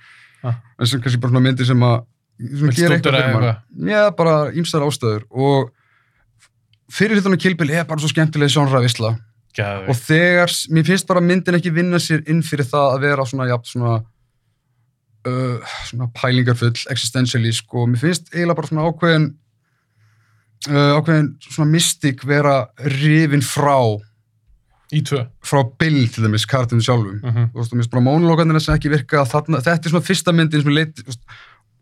Ah. 0.47 0.61
En 0.79 0.87
sem 0.93 1.03
kannski 1.03 1.19
bara 1.25 1.35
svona 1.35 1.43
myndir 1.49 1.67
sem 1.67 1.83
að, 1.91 1.99
sem 2.39 2.71
gera 2.79 3.01
eitthvað 3.01 3.19
fyrir 3.19 3.27
eitthvað? 3.35 3.59
Já, 3.91 4.03
bara 4.23 4.37
ímstæðar 4.55 4.87
ástæður 4.93 5.27
og 5.35 5.73
fyrir 6.93 7.19
hlutunum 7.19 7.41
Kilbil 7.41 7.71
er 7.75 7.85
bara 7.89 8.01
svo 8.01 8.09
skemmtileg 8.13 8.51
sjónra 8.53 8.81
visla 8.85 9.15
Geðveikt. 9.57 9.89
og 9.91 9.97
þegar, 10.07 10.55
mér 10.75 10.87
finnst 10.87 11.09
bara 11.09 11.21
myndin 11.25 11.57
ekki 11.59 11.73
vinna 11.75 11.99
sér 12.01 12.23
inn 12.31 12.43
fyrir 12.47 12.69
það 12.69 12.95
að 12.95 13.05
vera 13.09 13.27
svona, 13.27 13.49
jafn, 13.51 13.71
svona, 13.73 13.95
uh, 15.29 15.77
svona 15.89 16.09
pælingarfull, 16.17 16.75
existentialísk 16.93 17.75
og 17.75 17.89
mér 17.93 18.03
finnst 18.05 18.31
eiginlega 18.35 18.59
bara 18.61 18.71
svona 18.71 18.87
ákveðin, 18.89 19.27
uh, 20.69 20.93
ákveðin 20.99 21.33
svona 21.49 21.71
mystik 21.73 22.25
vera 22.29 22.59
rifin 22.99 23.43
frá, 23.45 23.79
Í 24.89 25.03
tvö. 25.05 25.27
frá 25.45 25.61
Bill 25.79 26.07
til 26.09 26.25
dæmis, 26.25 26.47
kartinu 26.49 26.81
sjálfum. 26.81 27.19
Mm 27.21 27.51
Þú 27.53 27.59
veist, 27.61 27.73
og 27.73 27.77
mér 27.77 27.83
finnst 27.83 27.93
bara 27.93 28.07
mónulókanir 28.07 28.61
sem 28.65 28.75
ekki 28.79 28.89
virka 28.95 29.25
þarna, 29.29 29.61
þetta 29.61 29.85
er 29.85 29.93
svona 29.93 30.07
fyrsta 30.07 30.33
myndin 30.33 30.63
sem 30.65 30.73
leit, 30.73 30.95
þú 30.97 31.11
veist, 31.11 31.25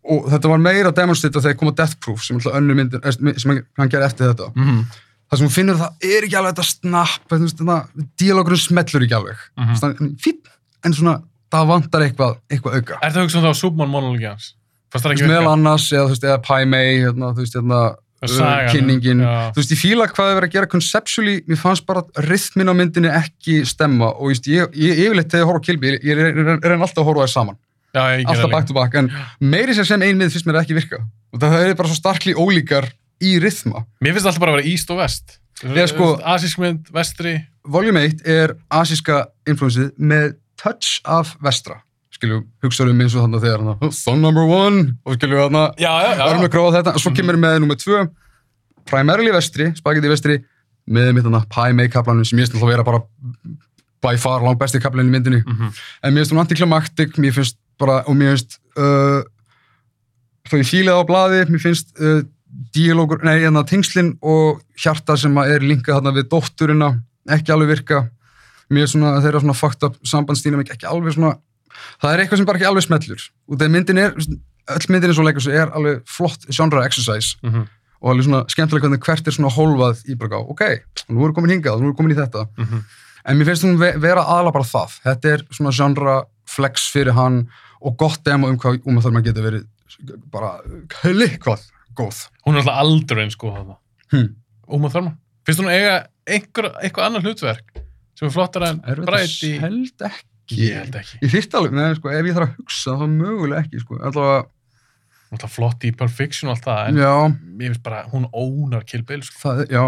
og 0.06 0.30
þetta 0.32 0.52
var 0.52 0.62
meira 0.62 0.92
demonstrita 0.94 1.42
þegar 1.44 1.58
kom 1.60 1.72
á 1.72 1.78
Death 1.82 1.98
Proof 2.00 2.24
sem, 2.26 2.38
myndin, 2.38 3.00
eh, 3.02 3.12
sem 3.12 3.54
hann- 3.78 3.90
gerði 3.92 4.06
eftir 4.06 4.32
þetta 4.32 4.50
-hmm. 4.54 4.82
það 5.30 5.38
sem 5.38 5.46
hún 5.46 5.56
finnur 5.58 5.76
að 5.76 5.82
það 5.84 6.10
er 6.10 6.26
ekki 6.26 6.38
alveg 6.40 6.54
þetta 6.54 6.68
snapp 6.72 7.28
þetta 7.30 7.78
díalókurinn 8.18 8.66
smellur 8.66 9.06
ekki 9.06 9.18
alveg 9.20 9.36
mm 9.56 9.74
-hmm. 9.74 10.16
fín, 10.22 10.38
en 10.84 10.94
svona 10.94 11.22
það 11.52 11.68
vantar 11.72 12.06
eitthvað, 12.06 12.38
eitthvað 12.50 12.80
auka 12.80 12.98
Er 13.02 13.12
það 13.12 13.26
hugsa 13.26 13.38
um 13.38 13.44
það 13.44 13.54
á 13.54 13.60
Superman 13.60 13.92
monologi 13.92 14.26
hans? 14.28 14.54
Fannst 14.92 15.04
það 15.04 15.10
Þú 15.10 15.14
ekki 15.14 15.26
veist, 15.26 15.32
meðal 15.34 15.52
annars, 15.52 15.86
eða, 15.92 16.08
veist, 16.10 16.26
eða 16.26 16.40
Pai 16.46 16.66
Mei 16.66 16.90
hérna, 17.02 17.30
þú 17.34 17.44
veist, 17.44 17.56
hérna, 17.58 17.80
uh, 18.22 18.30
Sagan, 18.32 18.70
kynningin 18.72 19.22
já. 19.22 19.34
þú 19.52 19.60
veist, 19.60 19.74
ég 19.74 19.80
fíla 19.82 20.08
hvað 20.10 20.22
það 20.22 20.32
er 20.32 20.38
verið 20.40 20.48
að 20.48 20.56
gera 20.56 20.72
conceptually, 20.74 21.36
mér 21.46 21.60
fannst 21.60 21.86
bara 21.86 22.02
rithmin 22.26 22.72
á 22.72 22.74
myndinni 22.78 23.12
ekki 23.12 23.60
stemma 23.68 24.12
og 24.14 24.34
ég, 24.34 24.70
ég 24.74 25.02
yfirleitt 25.06 25.30
þegar 25.30 25.44
ég 25.44 25.50
horf 25.50 25.62
á 25.62 25.66
Kilby, 25.66 25.92
ég, 25.92 26.06
ég, 26.06 26.22
ég, 26.22 26.40
ég 26.40 26.66
reyna 26.66 26.86
alltaf 26.86 27.02
að 27.02 27.08
horfa 27.10 27.26
þær 27.26 27.34
saman, 27.34 27.58
ég 27.58 27.75
alltaf 27.94 28.42
það 28.42 28.52
back 28.52 28.64
líka. 28.64 28.66
to 28.66 28.74
back 28.74 28.94
en 28.94 29.10
meiri 29.40 29.74
sér 29.76 29.86
sem 29.86 30.02
ein 30.02 30.18
mið 30.18 30.32
finnst 30.34 30.46
mér 30.46 30.60
ekki 30.62 30.74
virka 30.76 30.98
og 31.32 31.40
það 31.40 31.54
er 31.70 31.74
bara 31.74 31.88
svo 31.88 31.96
starkli 31.96 32.34
ólíkar 32.34 32.90
í 33.22 33.38
rithma 33.40 33.84
Mér 34.02 34.12
finnst 34.16 34.26
það 34.26 34.32
alltaf 34.32 34.40
bara 34.40 34.52
að 34.52 34.60
vera 34.60 34.68
East 34.72 34.90
og 34.90 34.98
West. 34.98 35.38
Ég 35.64 35.88
sko- 35.88 36.20
Asísk 36.20 36.58
mynd, 36.60 36.90
vestri. 36.92 37.46
Volume 37.64 38.02
1 38.04 38.26
er 38.28 38.52
asíska 38.70 39.26
influensið 39.48 39.92
með 39.98 40.34
touch 40.60 41.00
af 41.04 41.36
vestra 41.40 41.80
skilju, 42.12 42.42
hugsaðum 42.64 43.00
eins 43.00 43.14
og 43.16 43.24
þannig 43.26 43.42
þegar 43.44 43.64
hann 43.80 43.92
Son 43.92 44.20
number 44.22 44.44
one 44.44 44.96
og 45.04 45.16
skilju 45.16 45.36
já, 45.36 45.76
já. 45.78 46.16
varum 46.20 46.44
að 46.44 46.52
gráða 46.52 46.76
þetta 46.78 46.94
og 46.94 47.00
svo 47.00 47.12
kemur 47.16 47.36
með 47.36 47.58
nummer 47.60 47.76
2 47.76 48.06
primarily 48.88 49.32
vestri, 49.34 49.72
spagetti 49.76 50.08
vestri 50.12 50.36
með 50.88 51.12
mitt 51.16 51.24
hann 51.26 51.44
pie 51.50 51.72
make 51.74 51.92
kaplanum 51.92 52.24
sem 52.24 52.38
ég 52.38 52.46
finnst 52.46 52.54
alltaf 52.56 52.68
að 52.68 52.72
vera 52.76 52.84
bara 52.84 53.02
by 54.06 54.16
far 54.20 54.40
langt 54.44 54.58
besti 54.60 54.78
kaplinn 54.80 55.08
í 55.08 55.12
myndinni 55.16 55.42
Mhm. 55.44 55.72
en 56.04 56.14
mér 56.14 56.20
finnst 56.24 56.32
hún 56.32 56.44
antiklimaktik, 56.44 57.16
mér 57.18 57.32
finnst 57.34 57.56
bara 57.80 58.02
og 58.06 58.16
mér 58.18 58.34
finnst 58.34 58.58
uh, 58.80 59.22
þó 60.46 60.56
ég 60.60 60.68
fílaði 60.68 61.02
á 61.02 61.08
blaði, 61.08 61.44
mér 61.50 61.62
finnst 61.62 61.92
uh, 62.00 62.20
díalógur, 62.76 63.22
nei, 63.26 63.38
hérna 63.42 63.64
tengslin 63.68 64.14
og 64.24 64.62
hjarta 64.80 65.16
sem 65.20 65.34
er 65.44 65.64
linkað 65.64 65.98
þarna 65.98 66.14
við 66.16 66.28
dótturina, 66.32 66.92
ekki 67.36 67.52
alveg 67.52 67.74
virka. 67.74 68.04
Mér 68.72 68.86
er 68.86 68.90
svona, 68.90 69.16
þeirra 69.22 69.42
svona 69.42 69.56
fucked 69.56 69.84
up 69.86 69.98
sambandstína, 70.06 70.62
ekki 70.64 70.88
alveg 70.88 71.14
svona 71.14 71.36
það 72.02 72.12
er 72.12 72.22
eitthvað 72.22 72.40
sem 72.40 72.48
bara 72.48 72.60
ekki 72.60 72.68
alveg 72.70 72.86
smellur. 72.86 73.24
Og 73.46 73.58
þegar 73.58 73.72
myndin 73.74 74.02
er, 74.02 74.14
öll 74.76 74.92
myndin 74.92 75.12
er 75.12 75.18
svo 75.18 75.26
leikur 75.26 75.44
sem 75.44 75.56
er 75.56 75.72
alveg 75.76 76.04
flott 76.10 76.46
genre 76.50 76.84
exercise. 76.86 77.36
Mhm. 77.42 77.72
og 77.96 78.10
alveg 78.12 78.26
svona 78.26 78.42
skemmtilega 78.52 78.84
hvernig 78.84 79.00
hvert 79.00 79.26
er 79.26 79.32
svona 79.32 79.50
hólfað 79.50 80.02
í 80.04 80.14
bara, 80.20 80.28
gá, 80.28 80.40
ok, 80.52 80.62
nú 81.08 81.22
erum 81.24 81.34
komin 81.34 81.54
hingað, 81.54 81.80
nú 81.80 81.88
erum 81.88 81.96
komin 81.96 82.12
í 82.12 82.18
þetta. 82.18 82.44
Mhm. 82.58 82.82
en 83.24 83.38
mér 83.38 83.46
finnst 83.46 83.78
ve 83.80 83.92
vera 83.98 84.22
aðla 84.22 84.52
bara 84.52 84.64
það. 84.64 85.00
Þetta 85.02 85.32
er 85.32 85.42
svona 85.50 85.72
genre 85.72 86.24
flex 86.46 86.90
fyrir 86.92 87.12
hann 87.16 87.48
og 87.86 87.96
gott 88.00 88.22
demo 88.26 88.50
um 88.50 88.58
hvað 88.60 88.80
um 88.84 88.98
að 88.98 89.06
þarf 89.06 89.16
maður 89.16 89.28
geta 89.30 89.44
verið 89.46 89.66
bara 90.34 90.52
klikkvað 90.92 91.64
góð 91.96 92.22
Hún 92.46 92.56
er 92.58 92.62
alltaf 92.62 92.80
aldrei 92.82 93.22
eins 93.24 93.36
sko 93.38 93.52
þarna. 93.54 93.76
hm. 94.12 94.26
Uma 94.76 94.90
Thurman. 94.90 95.14
Finnst 95.46 95.62
hún 95.62 95.70
eiga 95.70 95.92
einhver, 96.26 96.72
eitthvað 96.82 97.06
annar 97.06 97.22
hlutverk 97.22 97.76
sem 98.18 98.26
er 98.26 98.34
flottara 98.34 98.72
en 98.74 98.80
í... 98.82 98.96
þetta 99.04 99.60
held 99.62 100.06
ekki 100.10 100.58
Ég 100.62 100.76
held 100.78 100.98
ekki. 101.00 101.16
ég 101.22 101.32
þyrst 101.32 101.54
alveg, 101.58 101.72
neða 101.74 101.94
sko, 101.98 102.10
ef 102.14 102.26
ég 102.28 102.36
þarf 102.36 102.48
að 102.52 102.58
hugsa 102.60 102.92
þá 103.00 103.06
mögulega 103.10 103.62
ekki 103.64 103.80
sko, 103.82 103.96
Hún 105.26 105.34
er 105.34 105.40
alltaf 105.40 105.54
flott 105.56 105.82
í 105.86 105.90
Pulp 105.98 106.12
Fiction 106.14 106.50
og 106.50 106.54
allt 106.54 106.66
það, 106.68 106.82
en 106.92 107.00
já, 107.02 107.14
mér 107.58 107.72
finnst 107.72 107.82
bara, 107.82 108.02
hún 108.12 108.28
ónar 108.30 108.84
Kill 108.86 109.02
Bill 109.06 109.24
sko. 109.26 109.40
það, 109.42 109.62
já 109.74 109.82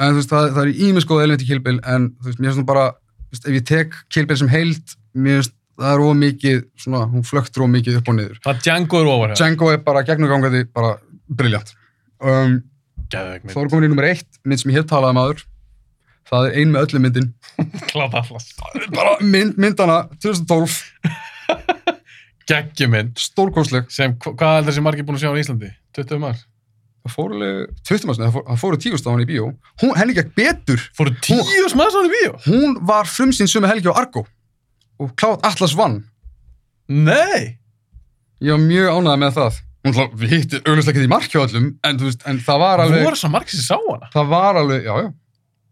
en 0.00 0.12
þú 0.14 0.20
veist, 0.20 0.30
það, 0.30 0.46
það 0.54 0.62
er 0.62 0.82
ímis 0.86 1.06
góð 1.10 1.22
element 1.24 1.42
í 1.42 1.48
Kill 1.48 1.62
Bill 1.66 1.80
en 1.90 2.06
þú 2.20 2.28
veist, 2.30 2.38
mér 2.40 2.50
finnst 2.52 2.60
hún 2.62 2.68
bara 2.70 2.84
þú 2.94 3.34
veist, 3.34 3.48
ef 3.50 3.56
ég 3.58 3.66
tek 3.72 3.98
Kill 4.14 4.28
Bill 4.30 4.38
sem 4.40 4.52
heild 4.52 4.94
mér 5.18 5.40
finnst 5.40 5.56
það 5.80 5.92
er 5.96 6.02
ómikið, 6.06 6.58
svona, 6.84 7.04
hún 7.10 7.24
flöktur 7.26 7.64
ómikið 7.66 8.00
upp 8.00 8.10
og 8.12 8.18
niður 8.18 8.40
Það 8.44 8.58
Django 8.66 9.00
er 9.00 9.08
ofar 9.14 9.32
hér. 9.32 9.38
Django 9.40 9.70
er 9.74 9.80
bara 9.86 10.02
gegnugangandi, 10.08 10.64
bara 10.76 10.94
briljant 11.28 11.72
um, 12.20 12.58
Gæðveik 13.10 13.46
þá 13.48 13.54
mynd. 13.56 13.64
er 13.64 13.70
komin 13.72 13.88
í 13.88 13.92
nummer 13.94 14.08
eitt, 14.10 14.28
mynd 14.44 14.60
sem 14.62 14.70
ég 14.74 14.80
hef 14.82 14.90
talað 14.92 15.16
um 15.16 15.22
aður 15.24 15.44
það 16.30 16.46
er 16.50 16.58
ein 16.60 16.70
með 16.74 16.84
öllu 16.86 17.00
myndin 17.06 17.30
Klátt 17.90 18.14
allas. 18.20 18.50
bara 18.94 19.16
mynd, 19.24 19.56
myndana 19.60 20.02
2012, 20.22 20.76
Geggjumynd. 22.50 23.18
stórkostleg 23.20 23.90
Sem, 23.92 24.14
hva- 24.20 24.32
hvað 24.38 24.60
er 24.60 24.68
þessi 24.70 24.82
margir 24.84 25.06
búin 25.08 25.18
að 25.18 25.24
sjá 25.24 25.32
á 25.34 25.40
Íslandi? 25.42 25.72
20 25.96 26.22
maður? 26.22 26.46
það 27.00 27.14
fóru 27.16 27.36
alveg, 27.38 27.76
20 27.88 28.08
maður, 28.10 28.32
fóru, 28.34 28.44
það 28.50 28.58
fóru 28.60 28.78
tíust 28.84 29.06
á 29.06 29.10
hann 29.14 29.22
í 29.24 29.28
bíó 29.30 29.46
hún, 29.80 29.92
henni 29.96 30.16
gekk 30.18 30.34
betur 30.36 30.82
Fóru 30.98 31.14
tíu 31.24 31.68
svona 31.72 32.02
í 32.04 32.10
bíó? 32.12 32.34
hún 32.44 32.74
var 32.90 33.08
frumsýn 33.08 33.48
sömu 33.48 33.70
helgi 33.70 33.88
á 33.88 33.96
Argo 33.96 34.26
og 35.00 35.14
Cloud 35.20 35.44
Atlas 35.48 35.74
vann 35.78 36.00
Nei! 36.90 37.56
ég 38.40 38.54
var 38.56 38.62
mjög 38.64 38.94
ánægð 38.98 39.20
með 39.24 39.34
það 39.38 39.58
hún 39.86 39.96
við 40.20 40.32
hittum 40.34 40.66
auglustlega 40.68 40.98
ekki 41.00 41.08
í 41.08 41.12
mark 41.12 41.32
hjá 41.32 41.40
öllum 41.46 41.66
en, 41.86 41.98
þú 42.00 42.08
veist, 42.10 42.24
en 42.28 42.40
það 42.44 42.58
var 42.64 42.82
alveg 42.84 43.04
Voru 43.06 43.18
svo 43.20 43.30
margir 43.32 43.56
sem 43.56 43.66
sá 43.70 43.78
hana? 43.80 44.10
það 44.12 44.30
var 44.34 44.58
alveg, 44.60 44.84
já, 44.84 44.94
já 45.06 45.10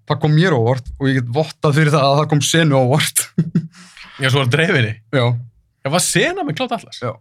það 0.08 0.20
kom 0.22 0.32
mér 0.38 0.56
óvart 0.56 0.86
og 0.96 1.08
ég 1.10 1.18
get 1.20 1.32
vottað 1.36 1.74
fyrir 1.76 1.92
það 1.92 2.06
að 2.08 2.18
það 2.22 2.28
kom 2.32 2.42
senu 2.48 2.78
óvart 2.80 3.24
Já, 4.18 4.32
svo 4.32 4.40
var 4.42 4.48
dreifinni. 4.50 4.94
já, 5.14 5.24
Það 5.86 5.92
var 5.94 6.02
sena 6.02 6.42
með 6.42 6.56
Klátt 6.58 6.72
allas. 6.74 6.96
Já. 6.98 7.12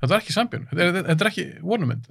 Þetta 0.00 0.14
er 0.14 0.22
ekki 0.22 0.32
sambjörn. 0.32 0.62
Þetta 0.70 0.84
er, 0.86 0.94
þetta 1.10 1.24
er 1.26 1.28
ekki 1.28 1.44
vonumynd. 1.68 2.06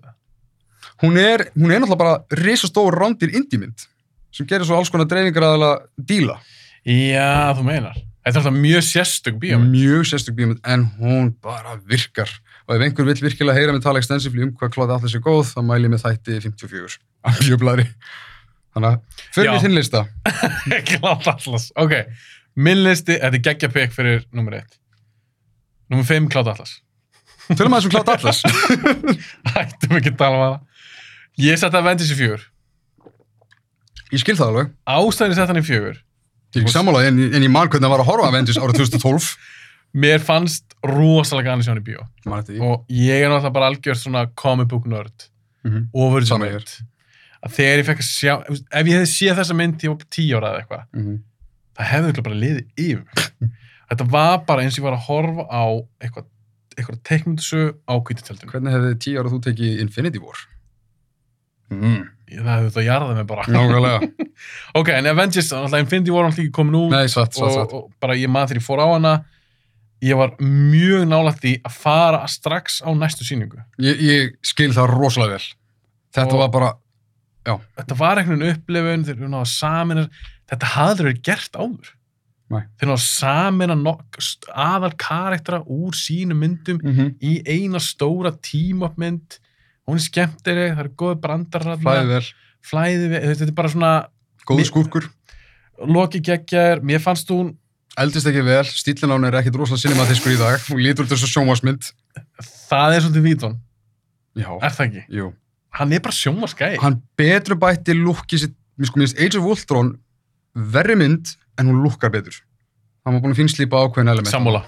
hún 1.02 1.18
er, 1.18 1.44
hún 1.56 1.72
er 1.74 1.82
náttúrulega 1.82 1.98
bara 2.04 2.44
risastór 2.44 2.94
rándir 2.94 3.34
indímynd 3.34 3.88
sem 4.38 4.46
gerir 4.46 4.68
svo 4.70 4.78
alls 4.78 4.92
konar 4.94 5.10
dreifingar 5.10 5.48
aðala 5.48 5.72
díla. 5.98 6.36
Já, 6.86 7.56
þú 7.58 7.66
meinar. 7.72 7.98
Þetta 8.28 8.42
er 8.42 8.44
alltaf 8.44 8.56
mjög 8.60 8.82
sérstök 8.84 9.36
bíómynd. 9.40 9.72
Mjög 9.72 10.08
sérstök 10.10 10.36
bíómynd 10.36 10.58
en 10.68 10.82
hún 11.00 11.30
bara 11.40 11.78
virkar. 11.88 12.28
Og 12.68 12.74
ef 12.76 12.82
einhver 12.84 13.06
vill 13.08 13.22
virkilega 13.24 13.56
heyra 13.56 13.72
mig 13.72 13.84
tala 13.86 14.02
extensively 14.02 14.44
um 14.44 14.50
hvað 14.52 14.74
Klóði 14.74 14.96
Atlas 14.98 15.14
er 15.16 15.22
góð, 15.24 15.54
þá 15.54 15.62
mæl 15.64 15.86
ég 15.86 15.94
með 15.94 16.02
þætti 16.04 16.40
54 16.44 16.98
af 17.24 17.38
bíóblæri. 17.40 17.86
Þannig 18.76 18.90
að 18.90 19.22
fyrir 19.38 19.54
við 19.54 19.64
þinn 19.64 19.78
lista. 19.78 20.02
Klátt 20.90 21.30
allas. 21.32 21.70
Ok, 21.80 21.94
minn 22.60 22.84
listi, 22.84 23.16
þetta 23.16 23.40
er 23.40 23.46
geggja 23.48 23.70
pek 23.72 23.96
fyrir 23.96 24.26
nummer 24.36 24.58
1. 24.60 24.76
Nummer 25.88 26.10
5, 26.10 26.28
Klátt 26.36 26.52
allas. 26.52 26.74
Tölum 27.54 27.78
að 27.78 27.86
þessum 27.86 27.94
Klóði 27.96 28.12
Atlas. 28.18 28.42
Hættum 29.54 29.96
ekki 30.02 30.12
að 30.12 30.20
tala 30.20 30.36
um 30.36 30.44
hana. 30.44 30.84
Ég 31.40 31.56
seti 31.62 31.80
Avengers 31.80 32.12
í 32.12 32.20
fjögur. 32.20 32.44
ég 34.12 34.20
skil 34.20 34.36
það 34.36 34.52
alveg. 34.52 34.76
Ástæðin 34.98 36.04
Ég 36.58 36.66
ekki 36.66 36.74
sammálaði 36.74 37.08
en, 37.12 37.22
en 37.38 37.46
ég 37.46 37.52
man 37.54 37.70
hvernig 37.70 37.86
það 37.88 37.94
var 37.96 38.04
að 38.04 38.10
horfa 38.12 38.28
Avengers 38.32 38.60
árið 38.62 38.82
2012. 38.82 39.30
Mér 40.04 40.20
fannst 40.26 40.76
rosalega 40.86 41.52
gana 41.54 41.64
sjá 41.66 41.72
hann 41.72 41.80
í 41.82 41.86
bíó. 41.88 42.04
Og 42.62 42.84
ég 42.92 43.24
er 43.24 43.30
náttúrulega 43.32 43.54
bara 43.56 43.70
algjörð 43.72 44.02
svona 44.02 44.26
comic 44.38 44.68
book 44.74 44.86
nerd. 44.92 45.28
Þessu 45.64 46.28
Sama 46.30 46.50
hér. 46.50 46.60
mynd. 46.60 46.76
Að 47.48 47.54
þegar 47.56 47.80
ég 47.82 47.88
fekk 47.88 48.02
að 48.04 48.08
sjá, 48.10 48.34
ef 48.50 48.88
ég 48.90 48.98
hefði 48.98 49.10
séð 49.14 49.40
þessa 49.40 49.56
mynd 49.58 49.84
í 49.86 49.92
tíu 50.18 50.38
ára 50.40 50.50
eða 50.52 50.62
eitthvað, 50.64 50.84
Mhm. 50.98 51.16
það 51.78 51.90
hefði 51.92 52.08
örugglega 52.10 52.28
bara 52.28 52.40
liðið 52.44 52.66
yfir. 52.84 53.50
Þetta 53.90 54.08
var 54.12 54.38
bara 54.50 54.64
eins 54.66 54.76
og 54.76 54.82
ég 54.82 54.88
var 54.90 54.98
að 54.98 55.06
horfa 55.08 55.46
á 55.48 55.64
eitthvað, 56.04 56.26
eitthvað 56.78 57.00
teikmyndsu 57.08 57.62
á 57.88 57.94
kvítitjöldinu. 58.04 58.52
Hvernig 58.52 58.74
hefði 58.76 58.94
tíu 59.06 59.20
ára 59.22 59.32
þú 59.32 59.40
tekið 59.48 59.82
Infinity 59.86 60.20
War? 60.20 60.42
Mm. 61.72 62.10
Það 62.28 62.48
hefði 62.52 62.70
þetta 62.70 62.84
jarðað 62.86 63.18
mig 63.18 63.28
bara. 63.30 63.48
Nákvæmlega. 63.56 64.28
Ok, 64.80 64.90
en 64.94 65.10
Avengers, 65.10 65.50
alltaf 65.56 65.82
Infinity 65.82 66.14
War 66.14 66.28
alltaf 66.28 66.44
ekki 66.44 66.54
komin 66.54 66.76
út 66.78 66.92
Nei, 66.94 67.08
satt, 67.10 67.34
satt, 67.34 67.48
og, 67.48 67.54
satt. 67.56 67.72
og 67.74 67.88
bara 68.04 68.18
ég 68.20 68.30
maður 68.30 68.52
þegar 68.52 68.62
ég 68.62 68.66
fór 68.68 68.82
á 68.84 68.88
hana, 68.92 69.14
ég 70.06 70.20
var 70.20 70.34
mjög 70.44 71.08
nálægt 71.10 71.48
í 71.50 71.54
að 71.66 71.78
fara 71.80 72.20
strax 72.30 72.82
á 72.86 72.90
næstu 72.94 73.26
sýningu. 73.26 73.64
Ég, 73.82 74.04
ég 74.04 74.36
skil 74.46 74.70
það 74.76 74.92
rosalega 74.94 75.40
vel. 75.40 75.48
Þetta 76.20 76.36
Og- 76.36 76.44
var 76.44 76.52
bara, 76.54 76.74
Þetta 77.48 77.96
var 77.96 78.20
einhvern 78.20 78.42
veginn 78.44 78.58
upplifun, 78.58 79.06
þegar 79.08 79.24
við 79.24 79.30
náðum 79.32 79.48
samin, 79.48 80.10
þetta 80.52 80.72
hafði 80.74 81.06
verið 81.06 81.22
gert 81.24 81.54
áður. 81.56 81.94
Nei. 82.48 82.62
þeir 82.80 82.88
ná 82.88 82.98
samin 83.04 83.74
að 83.74 83.88
aðal 84.56 84.94
karaktera 84.96 85.60
úr 85.68 85.96
sínum 85.98 86.40
myndum 86.40 86.78
-hmm. 86.80 87.10
í 87.20 87.42
eina 87.44 87.80
stóra 87.84 88.32
tímapmynd 88.32 89.40
hún 89.88 90.00
er 90.00 90.04
skemmtileg, 90.04 90.74
það 90.76 90.84
eru 90.84 90.94
góði 91.00 91.20
brandar 91.24 91.66
Flæði 91.82 92.10
vel, 92.12 92.26
flæði 92.68 93.08
við, 93.14 93.28
þetta 93.32 93.48
er 93.48 93.56
bara 93.58 93.72
svona 93.74 93.92
Mér- 94.48 94.70
skúrkur. 94.70 95.08
loki 95.88 96.22
geggjar, 96.24 96.82
mér 96.84 97.02
fannst 97.04 97.30
hún 97.32 97.56
Eldist 97.98 98.28
ekki 98.30 98.44
vel, 98.46 98.64
stílinn 98.70 99.10
á 99.10 99.16
hún 99.18 99.26
er 99.26 99.40
ekkit 99.40 99.56
rosalega 99.58 99.90
cinematískur 99.90 100.36
í 100.36 100.38
dag. 100.38 100.60
Hún 100.70 100.84
lítur 100.86 101.08
þessu 101.10 101.26
sjónvarsmynd. 101.32 101.88
það 102.70 102.94
er 102.94 103.02
svolítið 103.02 103.24
vítun, 103.26 103.56
er 104.38 104.70
það 104.70 104.84
ekki? 104.86 105.04
jú. 105.18 105.32
hann 105.80 105.94
er 105.94 106.00
bara 106.06 106.14
sjónvarskæði 106.14 106.78
Hann 106.84 107.02
betru 107.18 107.58
bætti 107.58 107.96
lúkið 107.98 108.44
sitt, 108.44 108.54
mér 108.78 108.92
sko 108.92 109.00
minnst 109.02 109.18
Age 109.18 109.40
of 109.40 109.50
Ultron 109.50 109.96
verri 110.54 110.96
mynd 110.96 111.34
en 111.58 111.72
hún 111.72 111.82
lúkkar 111.82 112.12
betur. 112.14 112.38
Hann 113.06 113.16
var 113.18 113.22
búin 113.24 113.34
að 113.34 113.42
finnslýpa 113.42 113.82
ákveðin 113.88 114.12
element. 114.14 114.30
Sammála. 114.30 114.66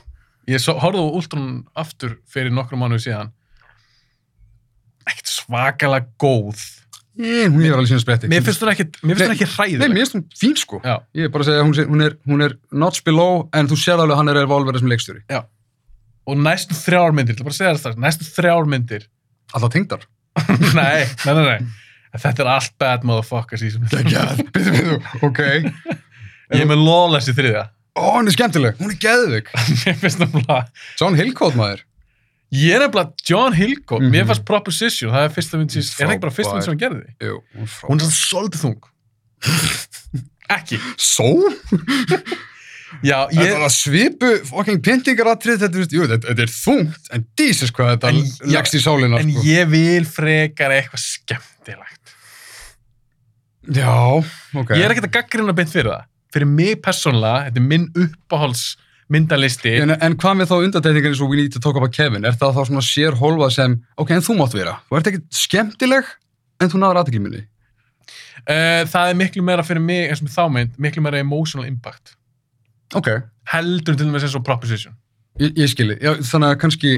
Ég 0.49 0.65
horfði 0.65 1.01
á 1.05 1.13
Ultron 1.13 1.49
aftur 1.77 2.17
fyrir 2.25 2.49
nokkrum 2.53 2.81
mánuðu 2.81 3.03
síðan. 3.05 3.29
Ekkert 5.09 5.31
svakalega 5.31 6.07
góð. 6.21 6.61
Ég, 7.19 7.49
hún 7.51 7.65
er 7.67 7.73
alveg 7.75 7.89
sína 7.89 7.99
spretti. 7.99 8.29
Mér 8.31 8.43
finnst 8.45 8.61
hún 8.63 8.69
finnst 8.71 9.01
hún 9.03 9.09
Nei, 9.11 9.47
hræðileg. 9.51 9.91
mér 9.91 10.05
finnst 10.05 10.15
hún 10.15 10.25
fín 10.39 10.53
sko. 10.59 10.79
Já. 10.85 11.01
Ég 11.17 11.27
er 11.27 11.31
bara 11.33 11.43
að 11.43 11.49
segja 11.49 11.63
að 11.63 11.65
hún, 11.67 11.89
hún, 11.91 12.03
er, 12.05 12.13
hún 12.29 12.43
er 12.45 12.53
notch 12.71 13.01
below 13.03 13.41
en 13.51 13.67
þú 13.67 13.79
sér 13.81 13.97
alveg 13.99 14.15
að 14.15 14.21
hann 14.21 14.31
er 14.31 14.39
evolverið 14.45 14.83
sem 14.85 14.91
leikstjóri. 14.93 15.23
Og 16.29 16.37
næstu 16.39 16.77
þrjár 16.77 17.15
myndir, 17.17 17.33
ég 17.33 17.39
ætla 17.41 17.47
bara 17.49 17.55
að 17.55 17.59
segja 17.59 17.73
það 17.73 17.81
strax, 17.81 17.99
næstu 18.05 18.29
þrjár 18.37 18.69
myndir. 18.71 19.07
Alltaf 19.51 19.73
tengdar. 19.73 20.05
nei, 20.77 21.03
nei, 21.25 21.33
nei, 21.33 21.43
nei. 21.49 21.59
Þetta 22.23 22.45
er 22.45 22.51
allt 22.53 22.77
bad 22.81 23.03
motherfuckers 23.09 23.65
í 23.67 23.73
byrju, 24.55 25.01
ok. 25.25 25.43
Ég 26.53 26.63
er 26.63 26.69
með 26.69 26.81
lawless 26.85 27.27
í 27.29 27.35
þriðja. 27.37 27.65
Ó, 27.99 28.03
hún 28.15 28.29
er 28.29 28.35
skemmtileg, 28.37 28.79
hún 28.79 28.93
er 28.93 28.99
geðvig. 29.01 29.51
Mér 29.83 29.99
finnst 29.99 30.21
nefnilega, 30.23 30.61
John 31.01 31.17
Hillcoat 31.19 31.57
maður. 31.59 31.83
Ég 32.51 32.73
er 32.75 32.79
nefnilega 32.87 33.13
John 33.29 33.53
Hillcoat, 33.53 34.01
Mhm. 34.01 34.11
mér 34.13 34.25
fannst 34.29 34.45
Proposition, 34.45 35.11
það 35.13 35.25
er 35.27 35.33
fyrsta 35.35 35.57
mynd 35.59 35.71
sem, 35.71 35.81
er 35.81 36.07
það 36.07 36.13
ekki 36.15 36.21
bara 36.25 36.35
fyrsta 36.37 36.53
mynd 36.53 36.63
sem 36.65 36.73
hann 36.73 36.83
gerði? 36.85 37.13
Jú, 37.21 37.35
hún 37.85 37.99
er 37.99 38.05
svona 38.05 38.17
svolítið 38.17 38.61
þung. 38.65 38.81
ekki. 40.57 40.79
Svo? 40.97 41.29
Já, 43.05 43.27
ég, 43.29 43.51
er 43.53 43.61
að 43.61 43.69
svipu 43.75 44.29
fucking 44.49 44.79
pyntingaratrið, 44.81 45.59
þetta, 45.61 45.83
jú, 45.93 46.07
þetta, 46.09 46.31
þetta 46.31 46.41
er 46.47 46.53
þungt, 46.55 47.09
en 47.13 47.25
dísis 47.37 47.69
hvað 47.71 47.91
þetta 47.93 48.09
En- 48.09 48.49
leggst 48.55 48.73
í 48.73 48.81
sálina, 48.81 49.19
en 49.21 49.29
sko. 49.29 49.43
ég 49.45 49.69
vil 49.69 50.07
frekar 50.09 50.73
eitthvað 50.73 51.03
skemmtilegt. 51.05 52.15
Já, 53.69 53.93
ok. 54.57 54.73
Ég 54.73 54.81
er 54.87 54.95
ekkert 54.95 55.05
að 55.11 55.15
gaggrina 55.19 55.53
beint 55.53 55.69
fyrir 55.69 55.91
það. 55.93 56.05
Fyrir 56.33 56.49
mig 56.49 56.81
persónulega, 56.81 57.45
þetta 57.51 57.61
er 57.61 57.67
minn 57.69 57.87
uppáhalds 57.93 58.63
myndalisti. 59.09 59.75
En, 59.81 59.93
en 59.97 60.17
hvað 60.21 60.37
með 60.39 60.51
þá 60.51 60.55
undantekningar 60.59 61.13
eins 61.13 61.21
og 61.25 61.31
We 61.31 61.39
Need 61.41 61.55
to 61.55 61.61
Talk 61.63 61.77
About 61.79 61.95
Kevin? 61.95 62.27
Er 62.27 62.37
það 62.37 62.57
þá 62.57 62.61
svona 62.69 62.83
sér 62.85 63.17
hólfað 63.19 63.55
sem, 63.55 63.77
ok, 63.97 64.13
en 64.15 64.25
þú 64.25 64.35
mátt 64.39 64.55
vera. 64.57 64.75
Þú 64.89 64.99
ert 64.99 65.09
ekkert 65.11 65.39
skemmtileg, 65.39 66.11
en 66.61 66.71
þú 66.71 66.81
náður 66.81 67.01
aðtekliminni. 67.01 67.43
Uh, 68.45 68.85
það 68.87 69.11
er 69.11 69.19
miklu 69.19 69.43
meira 69.45 69.65
fyrir 69.67 69.83
mig, 69.83 70.07
eins 70.09 70.21
og 70.23 70.31
þá 70.31 70.43
mynd, 70.53 70.77
miklu 70.81 71.03
meira 71.03 71.19
emotional 71.21 71.67
impact. 71.67 72.15
Ok, 72.97 73.09
Heldur 73.49 73.97
til 73.97 74.07
og 74.07 74.13
með 74.13 74.35
og 74.37 74.45
Proposition. 74.45 74.93
ég, 75.41 75.53
ég 75.57 75.69
skilji. 75.71 75.97
Já, 76.01 76.13
þannig 76.31 76.53
að 76.53 76.59
kannski, 76.61 76.93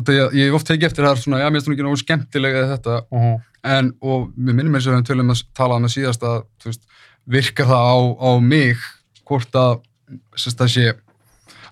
að 0.00 0.12
ég 0.38 0.48
hef 0.48 0.56
oft 0.56 0.68
tekið 0.70 0.88
eftir 0.88 1.04
það 1.06 1.20
svona, 1.20 1.40
já, 1.42 1.46
mér 1.48 1.60
finnst 1.60 1.68
hún 1.68 1.76
ekki 1.76 1.86
náðu 1.86 2.00
skemmtileg 2.02 2.58
eða 2.58 2.72
þetta, 2.76 2.98
Uh 3.12 3.22
-huh. 3.22 3.38
en, 3.76 3.92
og 4.00 4.28
við 4.36 4.54
minnum 4.54 4.74
eins 4.74 4.86
og 4.86 4.96
við 4.96 5.06
tölum 5.08 5.30
að 5.30 5.44
tala 5.54 5.76
um 5.76 5.84
að 5.84 5.94
síðast 5.96 6.22
að, 6.22 6.44
þú 6.60 6.70
veist, 6.70 6.82
virkar 7.26 7.66
það 7.66 7.84
á, 7.92 7.96
á 8.18 8.30
mig, 8.40 8.76
hvort 9.24 9.52
að, 9.54 9.80
sérst 10.36 10.58
það 10.58 10.68
sé, 10.68 10.94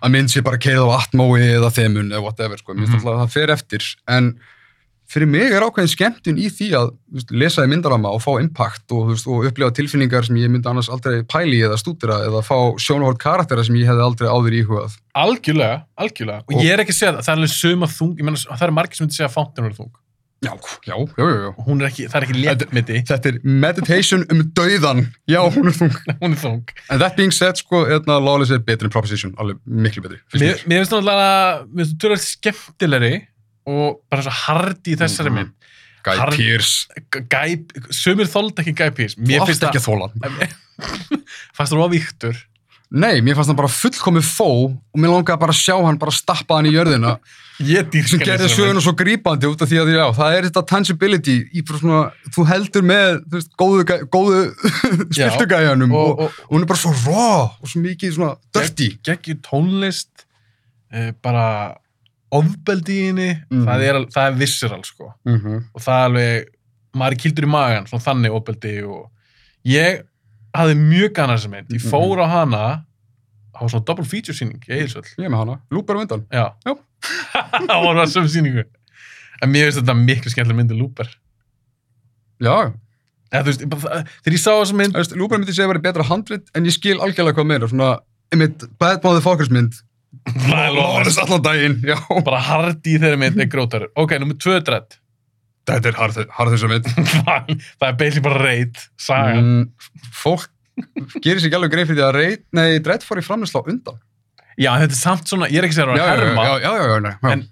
að 0.02 0.10
mynd 0.14 0.28
sé 0.32 0.42
bara 0.42 0.56
keið 0.58 0.80
á 0.86 0.88
atmói 1.02 1.42
eða 1.58 1.70
þemun 1.76 2.10
eða 2.12 2.22
whatever, 2.24 2.56
sko, 2.58 2.72
mér 2.74 2.88
finnst 2.88 3.04
Mhm. 3.04 3.06
alltaf 3.06 3.20
að 3.20 3.26
það 3.26 3.32
fer 3.36 3.50
eftir, 3.56 3.82
en 4.08 4.30
fyrir 5.10 5.26
mig 5.26 5.50
er 5.52 5.60
ákveðin 5.66 5.90
skemmtun 5.90 6.38
í 6.38 6.46
því 6.54 6.68
að 6.78 6.90
veist, 7.12 7.30
lesa 7.34 7.62
í 7.66 7.68
myndarama 7.68 8.12
og 8.14 8.20
fá 8.22 8.38
impact 8.40 8.92
og, 8.94 9.08
veist, 9.10 9.26
og 9.26 9.44
upplifa 9.44 9.72
tilfinningar 9.74 10.24
sem 10.24 10.36
ég 10.36 10.48
myndi 10.48 10.70
annars 10.70 10.88
aldrei 10.88 11.22
pæli 11.26 11.58
eða 11.66 11.76
stúdira 11.82 12.20
eða 12.28 12.44
fá 12.46 12.54
sjónahort 12.78 13.18
karaktera 13.18 13.64
sem 13.64 13.74
ég 13.74 13.86
hefði 13.90 14.04
aldrei 14.06 14.28
áður 14.30 14.54
íhugað. 14.62 14.94
Algjörlega, 15.16 15.82
algjörlega. 15.98 16.44
Og, 16.46 16.54
Og- 16.54 16.62
ég 16.62 16.70
er 16.72 16.78
ekki 16.84 16.94
að 16.94 17.00
segja 17.00 17.12
það, 17.16 17.24
það 17.26 17.32
er 17.32 17.36
alveg 17.40 17.50
suma 17.56 17.86
þung, 17.86 18.14
ég 18.16 18.24
menna, 18.24 18.36
það 18.38 18.62
er 18.68 18.70
margir 18.78 18.94
sem 18.96 19.06
myndi 19.06 19.16
segja 19.18 19.28
að 19.28 19.34
Fountain 19.34 19.66
er 19.66 19.74
þung. 19.74 19.90
Já, 20.40 20.54
já, 20.88 20.94
já, 20.96 21.24
já, 21.44 21.50
hún 21.66 21.82
er 21.82 21.90
ekki, 21.90 22.06
það 22.08 22.16
er 22.16 22.24
ekki 22.24 22.36
léttmyndi, 22.40 23.00
Þetta 23.10 23.28
er 23.28 23.34
meditation 23.44 24.22
um 24.32 24.38
dauðan. 24.56 25.02
Já, 25.28 25.40
hún 25.52 25.68
er 25.68 25.74
þung. 25.76 25.98
hún 26.22 26.32
er 26.32 26.40
þung. 26.40 26.62
En 26.88 26.98
that 27.02 27.16
being 27.18 27.30
said, 27.36 27.60
sko, 27.60 27.82
hérna, 27.90 28.16
Lawless 28.24 28.50
er 28.56 28.62
betri 28.64 28.88
en 28.88 28.94
Proposition, 28.94 29.34
alveg 29.36 29.58
miklu 29.68 30.00
betri. 30.06 30.16
Mér, 30.40 30.62
mér 30.64 30.80
finnst 30.80 30.94
náttúrulega, 30.96 31.66
mér 31.68 31.84
finnst 31.84 31.92
þú 31.92 32.00
tölur 32.06 32.22
skemmtilegri 32.24 33.12
og 33.68 34.00
bara 34.08 34.24
svo 34.24 34.32
hardi 34.46 34.94
í 34.94 35.00
þessari 35.02 35.28
Mhm. 35.34 35.36
mynd. 35.42 35.52
Guy 36.08 36.16
Hard- 36.16 36.36
Pearce. 36.40 36.88
Sumir 37.92 38.24
þóld 38.32 38.56
ekki 38.62 38.72
Guy 38.80 38.90
Pearce. 38.96 39.16
Þú 39.20 39.26
Mér 39.28 39.42
átt 39.44 39.50
finnst 39.52 39.66
ekki 39.68 39.76
það, 39.76 39.84
að 39.84 39.88
þóla 39.90 40.08
hann. 40.08 40.56
fannst 41.56 41.72
það 41.74 41.84
ofíktur. 41.84 42.36
Nei, 42.90 43.20
mér 43.22 43.36
fannst 43.38 43.46
hann 43.52 43.56
bara 43.60 43.70
fullkomið 43.70 44.24
fó 44.26 44.46
og 44.66 44.96
mér 44.98 45.12
langaði 45.12 45.38
bara 45.38 45.52
að 45.54 45.60
sjá 45.62 45.76
hann 45.86 45.98
bara 46.00 46.10
stappa 46.10 46.56
hann 46.58 46.66
í 46.66 46.72
jörðina 46.74 47.12
sem 48.10 48.18
gerði 48.24 48.48
söguna 48.50 48.80
svo 48.82 48.94
grípandi 48.98 49.46
út 49.46 49.62
af 49.62 49.68
því 49.70 49.78
að 49.82 49.90
já, 49.94 50.06
það 50.16 50.34
er 50.38 50.46
þetta 50.48 50.62
tangibility 50.72 51.36
í 51.54 51.62
svona, 51.68 52.00
þú 52.34 52.46
heldur 52.48 52.82
með 52.88 53.20
þú 53.28 53.36
veist, 53.36 53.52
góðu, 53.60 53.84
góðu 54.10 54.40
spiltugæjanum 55.14 55.92
og, 55.94 56.08
Og, 56.10 56.24
og, 56.24 56.24
og, 56.24 56.50
hún 56.50 56.64
er 56.64 56.70
bara 56.72 56.82
svo 56.82 56.94
raw 57.04 57.46
og 57.60 57.70
svo 57.70 57.82
mikið 57.84 58.16
svona 58.16 58.32
dirty. 58.56 58.88
geggjur 59.06 59.38
tónlist 59.46 60.26
uh, 60.94 61.12
bara 61.22 61.46
ofbeldi 62.34 62.96
í 62.96 63.06
henni 63.10 63.30
Mhm. 63.50 63.64
það, 63.66 63.86
er, 63.86 64.00
það 64.14 64.26
er 64.32 64.38
visceral 64.42 64.82
sko 64.86 65.12
Mm 65.26 65.38
-hmm. 65.38 65.64
og 65.74 65.80
það 65.82 65.94
er 66.00 66.04
alveg, 66.10 66.46
maður 66.94 67.12
er 67.12 67.22
kildur 67.22 67.44
í 67.44 67.50
magan 67.54 67.86
svona 67.86 68.04
þannig 68.08 68.32
ofbeldi 68.34 68.82
og 68.82 69.10
ég 69.66 70.02
hafði 70.56 70.76
mjög 70.80 71.12
gana 71.16 71.36
þessa 71.38 71.50
mynd. 71.52 71.70
Ég 71.76 71.84
fór 71.90 72.22
á 72.22 72.26
hana 72.30 72.62
á 73.54 73.60
svona 73.68 73.84
double 73.86 74.04
feature 74.08 74.34
síning 74.36 74.60
í 74.66 74.72
Eilsvöld 74.78 75.08
Ég 75.18 75.26
er 75.26 75.32
með 75.32 75.42
hana, 75.44 75.56
lúpar 75.74 75.98
á 75.98 76.02
undan. 76.04 76.22
já, 76.32 76.46
Já. 76.66 76.72
það 77.68 77.82
voru 77.84 77.98
það 78.02 78.12
sem 78.14 78.28
síningu 78.36 78.64
en 79.40 79.50
mér 79.52 79.68
finnst 79.70 79.80
þetta 79.80 79.94
miklu 79.96 80.30
skemmtileg 80.32 80.56
mynd 80.58 80.72
en 80.74 80.80
Looper. 80.82 81.08
Já, 82.40 82.72
Eða, 83.30 83.44
þú 83.44 83.50
veist, 83.52 83.60
ég 83.62 83.68
bara, 83.70 83.80
það- 83.84 84.08
þegar 84.24 84.34
ég 84.34 84.40
sá 84.42 84.50
þessa 84.56 84.76
mynd 84.80 84.96
veist, 84.98 85.12
lúpar 85.16 85.38
myndi 85.38 85.52
segja 85.54 85.66
að 85.68 85.72
vera 85.74 85.82
betra 85.84 86.06
handrit 86.08 86.48
en 86.58 86.64
ég 86.66 86.74
skil 86.74 86.96
algjörlega 86.98 87.36
hvað 87.38 87.46
meira, 87.52 87.68
svona, 87.70 87.90
einmitt, 88.34 88.64
bad 88.82 89.04
motherfuckers 89.06 89.52
mynd. 89.54 89.76
það 90.48 90.64
er 90.64 90.72
Lawless 90.74 91.14
lofað. 91.14 91.22
allan 91.28 91.44
daginn, 91.46 91.76
já. 91.86 91.96
bara 92.26 92.40
hardi 92.42 92.96
í 92.96 92.98
þeirri 92.98 93.20
mynd 93.22 93.38
er 93.44 93.50
grótar 93.52 93.84
ok, 93.94 94.16
nummer 94.18 94.34
tvö 94.42 94.56
dredd 94.66 94.96
Þetta 95.70 95.90
er 95.92 95.98
harð, 96.00 96.20
harð 96.38 96.54
þessa 96.56 96.70
mynd. 96.72 96.90
það 97.80 97.88
er 97.90 97.96
basically 98.00 98.24
bara 98.28 98.42
reit 98.44 98.82
sagan 99.00 99.40
Mm, 99.50 99.64
fólk 100.20 100.48
gerir 101.24 101.40
sér 101.42 101.50
ekki 101.50 101.58
alveg 101.58 101.72
grein 101.74 101.88
fyrir 101.90 102.00
því 102.00 102.06
að 102.08 102.14
reit, 102.18 102.44
nei, 102.56 102.68
Dredd 102.84 103.02
fór 103.06 103.20
í 103.20 103.24
framlýsla 103.26 103.60
á 103.60 103.68
undan. 103.68 103.98
Já, 104.60 104.70
þetta 104.82 104.94
er 104.94 105.00
samt 105.00 105.28
svona, 105.30 105.48
ég 105.52 105.60
er 105.62 105.66
ekki 105.68 105.76
Já, 105.80 105.84
að 105.86 105.98
já, 106.00 106.06
herma, 106.10 106.44
já, 106.46 106.54
já, 106.60 106.70
já, 106.76 106.86
já, 106.90 107.12
já. 107.20 107.32
en 107.34 107.46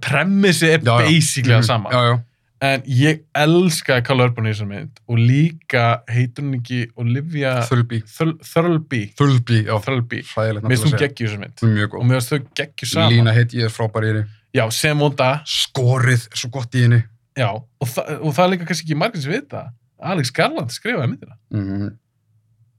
premissi 0.00 0.66
er 0.70 0.80
Já, 0.80 0.94
já. 1.00 1.06
basically 1.08 1.54
það 1.54 1.66
sama. 1.68 1.90
Já, 1.92 2.04
já, 2.12 2.22
En 2.64 2.80
ég 2.88 3.18
elskaði 3.36 4.04
Karl 4.06 4.22
Urban 4.24 4.46
í 4.48 4.52
þessar 4.54 4.68
mynd 4.70 5.00
og 5.10 5.18
líka 5.20 5.82
heitur 6.08 6.46
hún 6.46 6.54
ekki 6.56 6.78
Olivia 7.02 7.50
Thurlby. 7.68 7.98
Thurlby. 8.08 9.00
Thurlby, 9.18 9.58
já, 9.66 9.74
Thurlby. 9.84 10.22
Mér 10.24 10.62
finnst 10.70 10.86
hún 10.86 10.94
geggjur 11.02 11.26
í 11.26 11.28
þessar 11.28 11.42
mynd. 11.42 11.58
Er 11.66 11.74
mjög 11.74 11.90
Og 11.90 11.98
góð. 11.98 12.06
mér 12.08 12.22
finnst 12.22 12.32
þau 12.32 12.46
geggjur 12.62 12.90
saman. 12.94 13.12
Lína 13.12 13.34
heit 13.36 13.52
ég 13.58 13.68
er 13.68 13.74
frábær 13.74 14.06
í 14.06 14.12
henni. 14.14 14.24
Já, 14.54 14.64
sem 14.70 14.98
vonda. 14.98 15.40
Skorið 15.48 16.28
svo 16.36 16.50
gott 16.54 16.76
í 16.78 16.84
henni. 16.86 17.02
Já, 17.34 17.50
og, 17.58 17.88
þa 17.90 18.04
og 18.20 18.30
það 18.36 18.44
er 18.44 18.52
líka 18.52 18.68
kannski 18.68 18.86
ekki 18.86 18.98
margir 18.98 19.24
sem 19.24 19.34
vita. 19.34 19.66
Alex 20.04 20.30
Garland 20.34 20.74
skrifaði 20.74 21.14
myndina. 21.14 21.38
Mm 21.54 21.92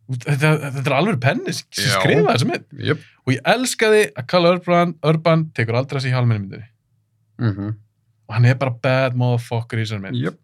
Þetta, 0.05 0.49
þetta 0.61 0.81
er 0.85 0.93
alveg 0.93 1.15
penni 1.17 1.49
sem 1.49 1.65
Já. 1.81 1.95
skrifaði 1.95 2.27
þessa 2.27 2.47
mynd. 2.51 2.65
Jöp. 2.91 3.05
Og 3.25 3.31
ég 3.33 3.47
elskaði 3.55 4.01
að 4.13 4.27
Karl 4.29 4.47
Urban, 4.51 4.91
Urban 5.09 5.45
tekur 5.57 5.79
aldrei 5.79 5.97
þessi 5.97 6.11
í 6.11 6.13
halmenni 6.13 6.43
myndinni. 6.43 6.67
Mm 7.41 7.73
Og 8.25 8.33
hann 8.33 8.45
er 8.49 8.55
bara 8.57 8.73
bad 8.81 9.17
motherfucker 9.17 9.81
í 9.81 9.83
þessar 9.83 10.01
mynd. 10.01 10.17
Jöp. 10.17 10.37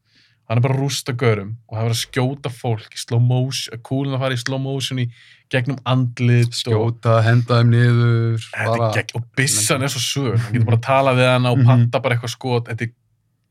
Hann 0.51 0.59
er 0.59 0.65
bara 0.65 0.75
að 0.75 0.81
rústa 0.83 1.13
görum 1.15 1.53
og 1.69 1.77
það 1.77 1.85
er 1.87 1.93
að 1.95 1.99
skjóta 2.01 2.51
fólk 2.51 2.95
í 2.97 2.99
slow 2.99 3.21
motion, 3.23 3.79
kúlun 3.87 4.17
að 4.17 4.23
fara 4.25 4.35
í 4.35 4.41
slow 4.43 4.59
motion 4.61 4.99
í 4.99 5.07
gegnum 5.51 5.79
andlit 5.87 6.51
og, 6.51 6.59
Skjóta, 6.61 7.17
henda 7.25 7.57
þeim 7.61 7.71
niður. 7.73 8.45
Bara, 8.55 8.89
gegn, 8.95 9.15
og 9.19 9.25
bissan 9.39 9.83
er 9.83 9.91
svo 9.91 9.99
sög 10.03 10.37
hann 10.39 10.53
getur 10.57 10.67
bara 10.69 10.77
að 10.79 10.85
tala 10.87 11.13
við 11.17 11.29
hana 11.31 11.51
og 11.55 11.59
Mhm. 11.61 11.67
panta 11.71 11.99
bara 12.03 12.15
eitthvað 12.17 12.35
skot 12.35 12.67
þetta 12.71 12.87
er 12.87 12.91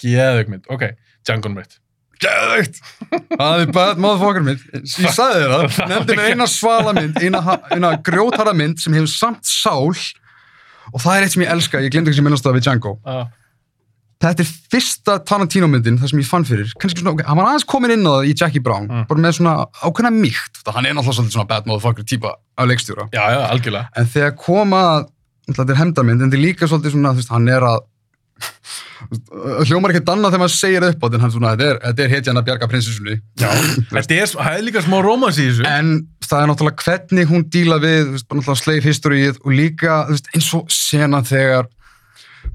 geðugmynd, 0.05 0.64
ok, 0.72 0.85
Django 1.24 1.48
Unchained 1.51 1.78
Gæðveikt! 2.20 2.81
Það 3.32 3.60
er 3.62 3.70
bad 3.72 3.97
motherfucker 4.05 4.43
mynd. 4.44 4.64
Ég 4.77 5.12
sagði 5.16 5.39
þér 5.40 5.52
það. 5.55 5.77
Nefndi 5.94 6.16
mér 6.18 6.27
eina 6.35 6.47
svala 6.52 6.93
mynd, 6.93 7.16
eina, 7.16 7.40
eina 7.72 7.93
grjótara 8.05 8.52
mynd 8.52 8.77
sem 8.82 8.93
hefur 8.93 9.09
samt 9.09 9.48
sál 9.48 9.89
og 10.93 11.01
það 11.01 11.14
er 11.16 11.24
eitt 11.24 11.32
sem 11.32 11.44
ég 11.47 11.52
elska, 11.55 11.81
ég 11.81 11.93
glemdi 11.94 12.10
ekki 12.12 12.18
sem 12.20 12.27
minnast 12.28 12.44
það 12.44 12.59
við 12.59 12.66
Django. 12.66 12.93
uh, 13.09 13.24
þetta 14.20 14.44
er 14.44 14.48
fyrsta 14.72 15.14
Tarantino 15.24 15.68
myndin, 15.70 15.97
það 16.01 16.10
sem 16.12 16.20
ég 16.20 16.28
fann 16.28 16.44
fyrir 16.48 16.72
kannski 16.80 17.01
svona, 17.01 17.14
ok, 17.16 17.22
hann 17.28 17.38
var 17.40 17.47
aðeins 17.52 17.64
komin 17.70 17.94
inn 17.94 18.05
á 18.05 18.12
það 18.18 18.28
í 18.28 18.34
Jackie 18.36 18.60
Brown 18.64 18.88
Mm. 18.90 19.06
bara 19.09 19.20
með 19.24 19.36
svona 19.38 19.55
ákveðna 19.80 20.10
mýkt 20.16 20.60
hann 20.68 20.86
er 20.86 20.92
náttúrulega 20.94 21.16
svolítið 21.20 21.36
svona 21.38 21.48
bad 21.48 21.66
motherfucker 21.70 22.05
típa 22.05 22.34
af 22.59 22.68
leikstjóra 22.68 23.09
Já, 23.14 23.22
já, 23.32 23.40
algjörlega. 23.48 23.88
en 23.97 24.06
þegar 24.12 24.36
koma 24.36 24.82
þetta 25.51 25.70
er 25.72 25.80
hefndarmynd, 25.80 26.20
en 26.22 26.28
þetta 26.30 26.38
er 26.40 26.44
líka 26.47 26.68
svolítið 26.68 26.94
svona 26.98 27.14
þú 27.16 27.22
veist, 27.22 27.32
hann 27.32 27.48
er 27.48 27.64
að 27.70 27.80
hljómar 29.68 29.92
ekki 29.94 30.05
danna 30.06 30.28
þegar 30.30 30.42
maður 30.44 30.55
segir 30.55 30.84
upp 30.86 31.02
á 31.02 31.06
þetta 31.09 31.24
en 31.26 31.32
svona, 31.34 31.51
þetta 31.56 31.66
er, 31.70 32.05
er 32.05 32.12
hetjan 32.14 32.40
að 32.40 32.47
bjarga 32.48 32.68
prinsessunni 32.70 33.16
Já, 33.40 33.48
þetta 33.97 34.18
er, 34.20 34.34
er 34.52 34.64
líka 34.66 34.82
smá 34.84 34.97
rómans 35.05 35.40
í 35.40 35.48
þessu. 35.48 35.64
en 35.68 35.92
það 36.24 36.42
er 36.44 36.51
náttúrulega 36.52 36.84
hvernig 36.86 37.30
hún 37.32 37.44
díla 37.52 37.80
við, 37.82 38.12
veist, 38.14 38.28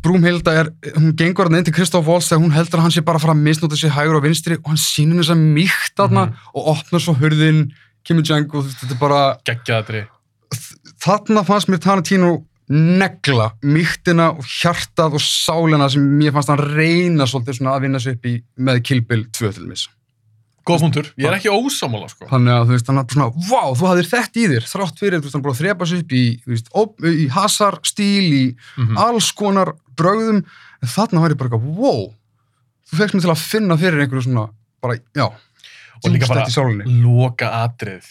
Brúmhilda 0.05 0.53
er, 0.61 0.67
hún 0.95 1.13
gengur 1.17 1.47
hann 1.49 1.57
inn 1.59 1.65
til 1.65 1.73
Kristoff 1.75 2.05
Waltz 2.07 2.29
þegar 2.29 2.43
hún 2.45 2.53
heldur 2.55 2.79
að 2.79 2.85
hann 2.85 2.93
sé 2.93 3.01
bara 3.05 3.17
að 3.19 3.25
fara 3.25 3.35
að 3.35 3.43
misnóta 3.47 3.79
sér 3.79 3.93
hægur 3.95 4.19
og 4.19 4.25
vinstri 4.27 4.57
og 4.59 4.67
hann 4.69 4.81
sýnir 4.81 5.21
þess 5.23 5.33
að 5.33 5.45
mýkt 5.57 5.95
þarna 5.97 6.25
og 6.53 6.67
opnar 6.75 7.01
svo 7.03 7.15
hurðin, 7.17 7.63
kemur 8.05 8.25
Django, 8.27 8.61
þú 8.61 8.67
veist, 8.69 8.83
þetta 8.83 8.95
er 8.97 9.01
bara 9.01 9.21
Geggjaðatri. 9.49 10.03
þarna 11.05 11.43
fannst 11.47 11.71
mér 11.73 11.81
Tarantino 11.83 12.31
negla 12.69 13.51
mýktina 13.61 14.31
og 14.37 14.45
hjartað 14.49 15.17
og 15.19 15.21
sálina 15.21 15.89
sem 15.93 16.05
mér 16.19 16.33
fannst 16.33 16.49
hann 16.53 16.63
reyna 16.77 17.27
svolítið 17.29 17.59
svona 17.59 17.75
að 17.77 17.83
vinna 17.85 17.99
sig 18.01 18.17
upp 18.17 18.25
í 18.25 18.39
með 18.57 18.81
Kill 18.87 19.03
Bill 19.05 19.25
2 19.33 19.51
til 19.57 19.67
mis. 19.69 19.87
Góð 20.65 20.79
punktur. 20.81 21.09
Ég 21.21 21.27
er 21.29 21.35
ekki 21.37 21.51
ósámála, 21.53 22.07
sko. 22.09 22.25
Þannig 22.25 22.55
að 22.55 22.63
þú 22.65 22.73
veist, 22.73 22.87
er 22.89 22.95
bara 22.97 23.13
svona, 23.13 23.27
vá, 23.51 23.63
þú 23.77 23.85
hafðir 23.91 24.07
þetta 24.09 24.39
í 24.41 24.45
þér, 24.49 24.63
þrátt 24.71 25.01
fyrir, 25.03 25.19
þú 25.21 25.27
veist, 25.27 25.35
hann 25.37 25.43
búin 25.45 25.53
að 25.53 25.59
þrepa 25.61 25.87
sig 25.91 25.99
upp 26.01 26.15
í, 26.17 26.23
í 27.11 27.27
hasar 27.35 27.77
stíl, 27.85 28.25
í 28.33 28.45
Mhm. 28.81 28.97
alls 28.97 29.27
konar 29.37 29.75
brögðum, 29.97 30.43
en 30.81 30.93
þarna 30.95 31.23
var 31.23 31.33
ég 31.33 31.39
bara 31.39 31.51
eitthvað, 31.51 31.79
wow, 31.79 32.05
þú 32.89 33.01
fegst 33.01 33.17
mig 33.17 33.25
til 33.25 33.33
að 33.33 33.43
finna 33.43 33.77
fyrir 33.81 34.05
einhverju 34.05 34.27
svona, 34.27 34.47
bara, 34.83 34.99
já, 35.15 35.27
Og 36.03 36.13
líka 36.13 36.29
bara 36.29 36.45
loka 36.85 37.49
atrið. 37.63 38.07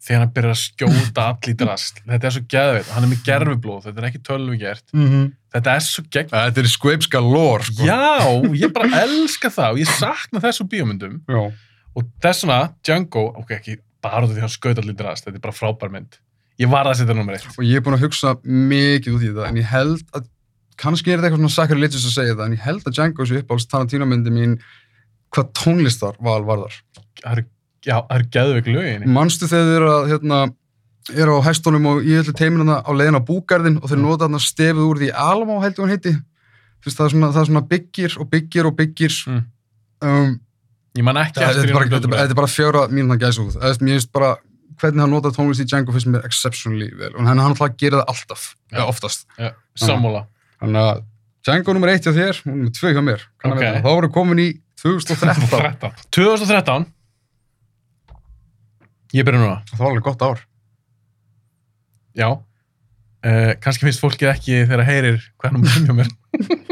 Þegar 0.00 0.22
hann 0.22 0.30
byrjar 0.36 0.54
að 0.54 0.60
skjóta 0.62 1.24
allir 1.28 1.56
drast. 1.60 1.98
Þetta 2.08 2.26
er 2.26 2.34
svo 2.34 2.42
geðveit. 2.50 2.88
Hann 2.94 3.04
er 3.04 3.10
með 3.10 3.26
gerfublóð. 3.26 3.82
Þetta 3.86 4.00
er 4.00 4.06
ekki 4.08 4.22
tölvugert. 4.24 4.86
Mm 4.96 5.08
-hmm. 5.10 5.26
Þetta 5.54 5.74
er 5.74 5.84
svo 5.84 6.04
gegn... 6.16 6.30
Þetta 6.32 6.62
er 6.62 6.70
skveipska 6.72 7.20
lór, 7.20 7.66
sko. 7.66 7.84
Já, 7.84 8.00
ég 8.62 8.72
bara 8.72 9.02
elska 9.02 9.50
það 9.52 9.76
og 9.76 9.82
ég 9.82 9.92
sakna 9.98 10.40
þessu 10.40 10.66
bíómyndum. 10.72 11.20
Já. 11.28 11.52
Og 11.94 12.08
þess 12.22 12.46
vegna, 12.46 12.72
Django, 12.86 13.26
ok, 13.42 13.54
ekki 13.58 13.76
bara 14.00 14.26
því 14.26 14.38
að 14.38 14.44
hann 14.46 14.56
skaut 14.56 14.80
allir 14.80 14.96
drast. 14.96 15.26
Þetta 15.26 15.36
er 15.36 15.44
bara 15.44 15.58
frábær 15.58 15.92
mynd. 15.92 16.16
Ég 16.60 16.70
var 16.70 16.88
að 16.88 17.00
setja 17.00 17.16
nummer 17.16 17.36
eitt. 17.36 17.48
Og 17.58 17.64
ég 17.64 17.80
er 17.80 17.84
búin 17.84 17.98
að 17.98 18.06
hugsa 18.06 18.36
mikið 18.44 19.16
út 19.16 19.22
í 19.22 19.30
þetta, 19.32 19.48
en 19.48 19.60
ég 19.60 19.68
held 19.68 20.04
að, 20.16 20.28
kannski 20.80 21.12
er 21.12 21.18
þetta 21.18 21.30
eitthvað 21.30 21.42
svona 21.44 21.56
sacrilegious 21.56 22.06
að 22.08 22.14
segja 22.16 22.34
þetta, 22.34 22.46
en 22.48 22.56
ég 22.56 22.64
held 22.64 22.86
að 22.86 22.96
Django 22.96 23.26
sé 23.28 23.42
uppáhalds 23.42 23.68
Tarantino 23.70 24.08
myndi 24.08 24.32
mín 24.34 24.56
hvað 25.34 25.52
tónlistar 25.60 26.16
val 26.24 26.40
varðar. 26.46 26.78
Það 27.20 27.34
eru, 27.34 27.46
já, 27.84 27.96
það 27.98 28.16
eru 28.16 28.30
geðveik 28.36 28.72
lögin. 28.74 29.06
Manstu 29.14 29.48
þegar 29.50 29.68
þið 29.68 29.78
eru 29.78 29.92
að, 29.92 30.08
hérna, 30.14 30.40
eru 31.14 31.38
á 31.38 31.46
hæstónum 31.46 31.88
og 31.90 32.02
í 32.04 32.16
öllu 32.20 32.34
teiminuna 32.36 32.80
á 32.82 32.90
leiðin 32.96 33.20
á 33.20 33.28
búgarðin 33.28 33.78
og 33.80 33.88
þeir 33.90 34.02
nota 34.02 34.26
þarna 34.26 34.42
stefið 34.44 34.84
úr 34.86 35.00
því 35.00 35.10
Alamo 35.24 35.58
heldur 35.62 35.86
hún 35.86 35.94
heiti. 35.94 36.14
Veist, 36.84 36.96
það 36.96 37.06
er 37.06 37.14
svona, 37.14 37.32
það 37.34 37.42
er 37.42 37.50
svona 37.50 37.66
byggir 37.70 38.16
og 38.20 38.30
byggir 38.32 38.68
og 38.70 38.76
byggir. 38.78 39.16
Mm. 39.30 39.42
Um, 40.00 40.38
Ég 40.98 41.06
man 41.06 41.20
ekki 41.20 41.38
þetta, 41.38 41.50
eftir 41.62 41.76
er 41.76 41.90
þetta, 41.92 42.14
er 42.16 42.32
er 42.32 42.38
bara 42.38 42.50
fjóra. 42.50 42.86
Það 42.90 43.66
er, 43.68 43.82
mér 43.84 43.98
finnst 43.98 44.12
bara, 44.16 44.30
hvernig 44.80 45.04
hann 45.04 45.12
nota 45.14 45.32
tónlist 45.34 45.62
í 45.62 45.68
Django 45.68 45.94
finnst 45.94 46.08
mér 46.10 46.26
exceptionally 46.26 46.88
vel. 46.96 47.12
Og 47.14 47.20
hann 47.22 47.38
hann 47.38 47.52
alltaf 47.52 47.76
gera 47.78 48.00
það 48.00 48.12
alltaf, 48.14 48.46
Já. 48.72 48.78
eða 48.78 48.86
oftast. 48.90 49.26
Já, 49.38 49.52
Sammála. 49.78 50.24
Þannig 50.60 50.80
að 50.90 51.02
Django 51.48 51.72
nummer 51.72 51.88
eitt 51.94 52.04
hjá 52.04 52.12
þér, 52.12 52.40
nummer 52.44 52.72
tvö 52.76 52.90
hjá 52.92 53.00
mér. 53.04 53.22
Kann 53.40 53.52
að 53.54 53.56
Ok. 53.56 53.62
vita. 53.64 53.80
Þá 53.80 53.90
voru 53.96 54.10
komin 54.12 54.42
í 54.42 54.48
2013. 54.82 55.46
2013. 55.48 55.92
2013. 56.12 56.86
Ég 59.16 59.24
byrja 59.26 59.40
núna. 59.40 59.56
það 59.70 59.78
var 59.80 59.88
alveg 59.90 60.04
gott 60.06 60.22
ár. 60.22 60.42
Já. 62.14 62.28
Uh, 63.20 63.52
kannski 63.60 63.84
finnst 63.88 64.00
fólkið 64.04 64.30
ekki 64.34 64.54
þegar 64.66 64.80
það 64.84 64.90
heyrir 64.90 65.24
hvað 65.40 65.56
hann 65.56 65.64
byrja 65.66 65.96
mér. 65.98 66.12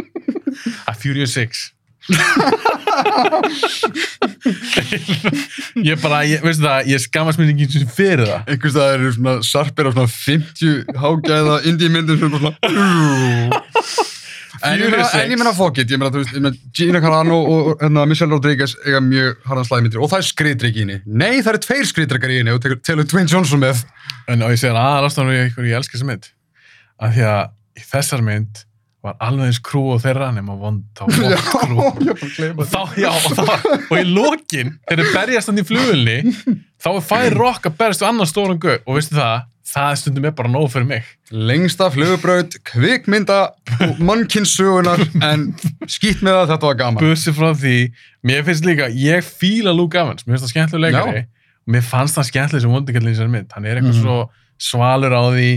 A 0.89 0.95
Furious 0.97 1.35
6. 1.37 1.65
ég 5.89 6.01
bara, 6.03 6.25
ég, 6.25 6.41
veistu 6.45 6.63
það, 6.65 6.87
ég 6.89 6.99
skammast 7.05 7.39
mér 7.41 7.49
ekki 7.53 7.67
fyrir 7.95 8.27
það. 8.27 8.41
einhvers 8.55 8.77
það 8.79 8.95
eru 8.97 9.09
svona 9.17 9.35
sarpir 9.47 9.89
á 9.89 9.91
svona 9.93 10.11
50 10.15 10.85
hágæða 11.03 11.55
indie 11.69 11.91
myndir 11.93 12.17
sem 12.17 12.27
er 12.29 12.33
bara 12.35 12.45
svona 12.45 12.57
en 14.59 14.81
ég 14.83 14.89
meina, 14.91 15.07
en 15.15 15.31
ég 15.31 15.39
meina 15.39 15.55
þú 15.55 16.19
veist, 16.19 16.35
Gina 16.75 17.01
Carano 17.05 17.39
og, 17.45 17.63
hérna, 17.83 18.01
Michelle 18.11 18.35
Rodriguez 18.35 18.73
eiga 18.87 19.01
mjög 19.05 19.31
harðan 19.47 19.69
slæðmyndir 19.69 20.03
og 20.03 20.11
það 20.11 20.21
er 20.23 20.31
skriðdrygg 20.33 20.75
í 20.75 20.77
henni 20.87 20.99
nei, 21.07 21.35
það 21.43 21.53
eru 21.53 21.65
tveir 21.69 21.87
skriðdryggar 21.93 22.31
í 22.35 22.39
henni 22.41 22.57
og 22.57 22.63
telur 22.65 23.07
Dwayne 23.07 23.31
Johnson 23.31 23.61
með 23.63 23.77
En 24.29 24.45
og 24.45 24.53
ég 24.53 24.61
segir 24.61 24.77
aðalastan 24.77 25.31
og 25.31 25.37
ég, 25.37 25.55
ég 25.65 25.79
elska 25.79 25.97
þessa 25.97 26.09
mynd. 26.09 26.27
Af 27.01 27.15
því 27.15 27.23
að 27.31 27.87
þessar 27.89 28.25
mynd 28.27 28.65
var 29.05 29.15
alveg 29.23 29.47
eins 29.53 29.61
krú 29.63 29.85
og 29.95 30.01
þeirra 30.03 30.33
nema 30.35 30.57
vond 30.59 30.83
á 30.99 31.05
já, 31.09 31.37
vond 31.71 32.01
krú. 32.03 32.49
og 32.59 32.65
þá, 32.67 32.81
já, 32.99 33.11
og, 33.15 33.37
þá, 33.39 33.77
og 33.91 33.95
í 34.01 34.03
lokin 34.09 34.73
þegar 34.89 35.05
þeir 35.05 35.13
berjast 35.15 35.53
hann 35.53 35.61
í 35.63 35.67
flugulni 35.69 36.17
þá 36.83 36.89
er 36.97 37.05
fær 37.07 37.37
rock 37.39 37.69
að 37.71 37.77
berjast 37.79 38.03
við 38.03 38.09
annan 38.11 38.31
stóran 38.31 38.59
gau 38.63 38.75
og 38.81 38.99
veistu 38.99 39.15
það, 39.19 39.47
það 39.69 39.95
stundum 40.01 40.27
er 40.31 40.35
bara 40.39 40.49
nóg 40.51 40.67
fyrir 40.73 40.87
mig. 40.89 41.09
Lengsta 41.31 41.91
flugbraut, 41.95 42.55
kvikmynda 42.73 43.39
og 43.87 43.99
mannkynnsugunar 44.09 45.03
en 45.29 45.43
skýtt 45.87 46.23
með 46.25 46.39
það, 46.41 46.47
þetta 46.55 46.71
var 46.71 46.79
gaman. 46.83 47.03
Busi 47.05 47.35
frá 47.37 47.51
því, 47.55 47.75
mér 48.27 48.47
finnst 48.47 48.65
líka 48.67 48.89
ég 48.97 49.27
fíla 49.27 49.75
Luke 49.77 49.99
Evans, 50.01 50.25
mér 50.27 50.39
finnst 50.39 50.47
það 50.49 50.55
skemmtilega 50.55 51.03
leikari. 51.05 51.25
Og 51.69 51.75
mér 51.77 51.85
fannst 51.85 52.17
það 52.17 52.31
skemmtilega 52.31 52.65
sem 52.65 52.73
vondikallin 52.79 53.13
þessari 53.15 53.35
mynd, 53.37 53.53
hann 53.55 53.69
er 53.69 53.77
eitthvað 53.83 53.99
Mhm. 53.99 54.07
svo 54.09 54.19
svalur 54.59 55.13
á 55.15 55.23
því 55.37 55.51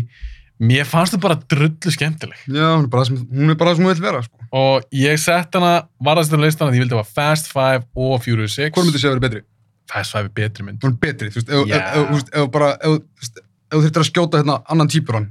mér 0.62 0.88
fannst 0.88 1.16
það 1.16 1.24
bara 1.26 1.38
drullu 1.54 1.94
skemmtileg 1.96 2.42
já, 2.46 2.66
hún 2.76 2.86
er 2.86 2.90
bara 2.92 3.04
það 3.04 3.10
sem, 3.10 3.22
hún 3.32 3.54
er 3.54 3.58
bara 3.60 3.72
það 3.72 3.80
sem 3.80 3.88
hún 3.88 3.94
vil 3.94 4.06
vera 4.06 4.22
sko. 4.26 4.48
og 4.62 4.98
ég 5.02 5.22
sett 5.22 5.58
hana, 5.58 5.72
varðast 6.04 6.34
þennan 6.34 6.48
listan 6.48 6.70
að 6.70 6.78
ég 6.78 6.86
vildi 6.86 7.00
að 7.00 7.14
Fast 7.18 7.50
Five 7.52 7.88
og 7.96 8.14
Furious 8.26 8.58
6 8.60 8.76
hvort 8.76 8.88
myndi 8.88 9.02
sé 9.02 9.10
að 9.10 9.16
vera 9.18 9.26
betri? 9.28 9.44
Fast 9.92 10.16
Five 10.16 10.30
er 10.30 10.36
betri 10.42 10.68
mynd 10.68 10.86
hún 10.86 10.96
er 10.96 11.02
betri, 11.08 11.32
þú 11.34 11.42
veist, 11.42 11.52
ef, 11.52 11.90
þú 11.96 12.06
veist, 12.14 12.34
ef 12.38 12.50
bara 12.54 12.72
þú 12.84 12.96
veist, 13.00 13.42
ef 13.42 13.76
þú 13.76 13.84
þurftir 13.86 14.06
að 14.06 14.10
skjóta 14.12 14.42
hérna 14.42 14.58
annan 14.76 14.92
típur 14.92 15.20
hann 15.20 15.30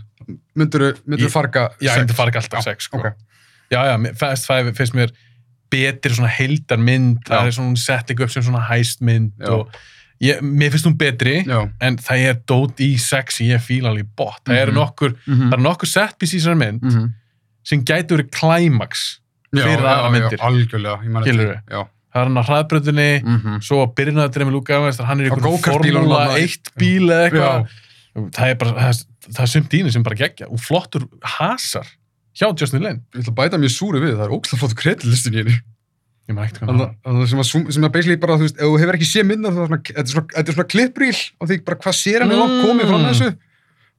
myndur 0.59 0.87
þú 0.99 1.33
farga 1.33 1.69
já, 1.79 1.93
ég 1.93 2.05
myndi 2.05 2.19
farga 2.19 2.43
alltaf 2.43 2.67
6 2.67 2.89
sko. 2.91 3.01
ok. 3.01 3.27
já, 3.71 3.81
já, 3.87 3.97
Fast 4.19 4.51
Five 4.51 4.75
finnst 4.79 4.99
mér 4.99 5.15
betri 5.71 6.15
svona 6.17 6.33
heildar 6.35 6.83
mynd 6.83 7.23
það 7.29 7.49
er 7.49 7.57
svona 7.57 7.81
setting 7.81 8.23
upp 8.25 8.33
sem 8.35 8.43
svona 8.43 8.63
hæst 8.67 9.03
mynd 9.07 9.33
Já. 9.39 9.55
og 9.55 9.71
ég, 10.21 10.41
mér 10.43 10.71
finnst 10.75 10.87
hún 10.87 10.97
betri 11.01 11.45
já, 11.47 11.61
en 11.81 11.97
það 11.97 12.25
er 12.31 12.35
dót 12.47 12.81
í 12.85 12.91
sexy 13.01 13.49
ég 13.51 13.63
fíla 13.65 13.89
alveg 13.93 14.09
bótt, 14.17 14.43
það 14.49 14.59
eru 14.63 14.73
Mhm. 14.73 14.81
nokkur 14.81 15.15
mm 15.27 15.47
það 15.49 15.53
eru 15.57 15.63
nokkur 15.63 15.89
setpiece 15.89 16.35
í 16.37 16.41
þessari 16.41 16.59
mynd 16.61 16.83
-hmm. 16.83 17.09
sem 17.65 17.85
gæti 17.85 18.15
verið 18.17 18.31
climax 18.31 19.21
fyrir 19.55 19.81
aðra 19.85 20.11
myndir. 20.13 20.39
já, 20.39 20.45
algjörlega, 20.47 20.99
eftir- 21.25 21.63
já, 21.71 21.81
það 22.13 22.21
er 22.21 22.25
hann 22.29 22.39
á 22.39 22.45
hraðbröndinni 22.49 23.23
mm 23.23 23.39
-hmm. 23.39 23.61
svo 23.63 23.83
að 23.87 23.95
byrjunadrið 23.95 24.47
með 24.47 24.53
Luka 24.53 24.75
Evans 24.77 24.99
hann 24.99 25.21
er 25.21 25.27
í 25.27 25.31
go-kart-bílunum 25.31 26.03
formúla 26.05 26.27
þarna. 26.27 26.39
1 26.39 26.71
bíl 26.77 27.07
eða 27.11 27.25
eitthvað 27.31 27.69
það 28.35 28.47
er 28.51 28.55
bara, 28.55 28.71
það 28.71 28.89
er, 28.89 28.97
það 29.33 29.43
er 29.43 29.47
sumt 29.47 29.69
dýni 29.71 29.91
sem 29.93 30.03
bara 30.03 30.17
gegja 30.17 30.47
og 30.51 30.59
flottur 30.61 31.07
hasar 31.23 31.87
hjá 32.35 32.47
Justin 32.61 32.83
Lin 32.83 33.01
ég 33.15 33.21
ætla 33.23 33.33
að 33.33 33.39
bæta 33.41 33.59
mér 33.59 33.71
súri 33.71 34.01
við, 34.01 34.17
það 34.19 34.25
er 34.27 34.35
ógslag 34.37 34.59
flott 34.59 34.75
kreditlistin 34.75 35.35
í 35.35 35.37
henni 35.39 35.61
ég 36.31 36.39
maður 36.39 36.49
ekkert 36.49 36.65
hvað 36.65 36.81
að 37.11 37.21
sem 37.35 37.43
að, 37.43 37.49
sú- 37.51 37.67
sem 37.77 37.87
að 37.87 37.93
basically 37.99 38.19
bara, 38.23 38.39
þú 38.41 38.47
veist, 38.49 38.59
ef 38.61 38.67
þú 38.71 38.81
hefur 38.85 38.99
ekki 39.01 39.11
séð 39.11 39.29
myndar, 39.31 39.55
þá 39.55 39.61
er 39.61 39.71
þetta 39.91 40.11
svona, 40.15 40.27
þetta 40.37 40.49
er 40.55 40.59
svona 40.59 40.73
klipprýl 40.75 41.15
og 41.41 41.49
því 41.51 41.61
bara 41.69 41.81
hvað 41.85 41.97
sér 42.01 42.25
hann 42.25 42.35
er 42.37 42.41
langt 42.45 42.61
komið 42.67 42.91
fram 42.93 43.05
með 43.07 43.15
þessu. 43.15 43.31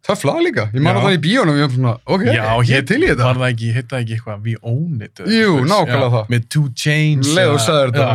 Það 0.02 0.16
er 0.16 0.18
flag 0.18 0.38
líka. 0.42 0.64
Ég 0.74 0.82
að 0.98 1.04
það 1.06 1.14
í 1.14 1.18
bíónum, 1.22 1.58
ég 1.60 1.66
er 1.68 1.74
svona, 1.76 1.92
ok, 2.10 2.22
Já, 2.26 2.46
ég 2.66 2.72
er 2.80 2.86
til 2.90 2.98
í 3.04 3.10
þetta. 3.12 3.26
var 3.28 3.38
það 3.38 3.52
ekki, 3.52 3.68
hitt 3.76 3.90
það 3.92 4.00
ekki 4.02 4.16
eitthvað 4.16 4.48
We 4.48 4.56
Own 4.72 5.04
It 5.06 5.20
Jú, 5.30 5.52
nákvæmlega 5.70 6.08
það. 6.16 6.32
með 6.34 6.48
Two 6.56 6.64
Chains 6.82 7.30
Leðu 7.38 7.52
og 7.54 7.62
sagði 7.62 7.92
þetta, 7.92 8.08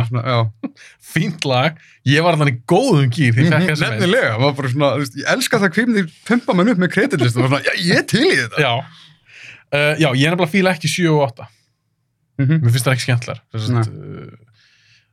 fínt 1.13 1.47
lag, 1.47 1.77
ég 2.11 2.25
var 2.27 2.35
þannig 2.41 2.57
góðum 2.67 3.07
gýr 3.15 3.31
því 3.37 3.45
ég 3.45 3.53
Nefnilega, 3.55 3.63
maður 3.63 3.71
ég 3.71 5.31
það 5.63 7.47
og 7.47 7.47
svona, 7.47 7.63
já, 7.63 7.73
ég 7.87 8.01
er 8.01 8.07
þetta. 8.43 8.65
já, 8.67 8.73
uh, 9.71 9.93
já, 9.95 10.09
ég 10.11 10.27
er 10.27 10.35
nefnilega 10.35 10.51
fíla 10.57 10.75
ekki 10.75 10.91
7 10.91 11.07
og 11.15 11.23
8 11.31 11.47
Mhm. 12.37 12.59
mér 12.63 12.71
finnst 12.75 12.85
það 12.87 12.93
ekki 12.97 13.05
skemmtlar 13.07 13.39
uh, 13.53 14.37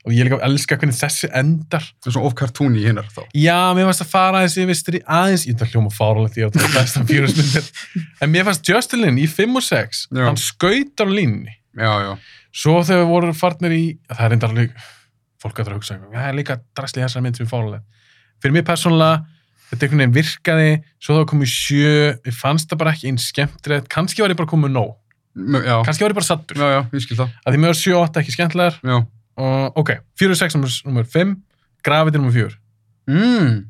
og 0.05 0.13
ég 0.13 0.27
líka 0.29 0.37
elska 0.45 0.77
hvernig 0.77 0.97
þessi 0.99 1.31
endar 1.33 1.81
Það 2.05 2.09
er 2.11 2.15
svona 2.17 2.27
of 2.29 2.35
cartoony 2.37 2.83
í 2.83 2.87
hinnar 2.91 3.07
þá. 3.09 3.23
já, 3.33 3.57
mér 3.77 3.87
fannst 3.89 4.05
að 4.05 4.11
fara 4.13 4.43
aðeins 4.43 4.57
yfir 4.61 4.77
stri 4.77 5.01
aðeins, 5.09 5.47
ég 5.49 5.55
ætla 5.57 5.67
að 5.67 5.73
hljóma 5.73 5.93
fáralegt 5.97 6.37
ég 6.37 6.45
á 6.45 6.53
þetta 6.53 6.73
besta 6.75 7.05
fjörusmyndir 7.09 7.71
en 8.21 8.35
mér 8.35 8.45
fannst 8.51 8.69
Justin 8.69 9.17
í 9.17 9.25
5 9.31 9.57
og 9.57 9.65
6 9.65 10.03
Já. 10.13 10.25
hann 10.29 10.37
skautar 10.41 11.09
línni 11.09 11.55
Já, 11.75 11.93
já. 12.05 12.13
svo 12.53 12.77
þegar 12.85 13.01
við 13.07 13.13
vorum 13.15 13.35
farnir 13.39 13.73
í 13.75 13.85
það 14.13 14.25
er 14.27 14.35
reyndar 14.35 14.53
alveg 14.53 14.77
fólk 15.43 15.59
að 15.61 15.71
það 15.71 15.79
hugsa 15.81 15.97
það 16.13 16.29
er 16.29 16.37
líka 16.39 16.59
drasli 16.77 17.03
þessar 17.07 17.25
mynd 17.25 17.41
sem 17.41 17.47
er 17.49 17.51
fáralegt 17.55 17.89
fyrir 18.45 18.55
mér 18.59 18.67
persónulega 18.69 19.25
þetta 19.73 19.87
einhvern 19.89 20.03
veginn 20.05 20.15
virkaði 20.21 20.69
svo 21.03 21.17
þá 21.17 21.25
komið 21.33 21.51
sjö, 21.51 21.97
við 22.29 22.37
fannst 22.37 22.69
það 22.71 22.81
bara 22.85 22.93
ekki 22.95 23.09
eins 23.11 23.25
skemmtilegt, 23.33 23.89
kannski 23.91 24.21
var 24.23 24.31
ég 24.35 24.39
bara 24.39 24.53
komið 24.53 24.75
nóg 24.77 24.93
kannski 25.35 26.05
var 26.05 26.13
ég 26.15 26.19
bara 26.19 26.27
sattur 26.29 26.57
já, 26.63 26.69
já, 26.77 26.81
ég 26.95 27.03
skil 27.05 27.17
það. 27.19 27.31
að 27.45 27.53
því 27.55 27.61
mér 27.65 27.73
var 27.73 27.81
7-8 27.81 28.21
ekki 28.23 28.35
skemmtilegar 28.37 28.77
Já. 28.85 28.97
og 29.37 29.79
ok, 29.83 29.91
4-6 30.21 30.55
nummer, 30.57 30.75
nummer 30.87 31.05
5 31.05 31.37
Gravity 31.85 32.19
nummer 32.23 32.33
4 32.37 32.59
Mm, 33.05 33.67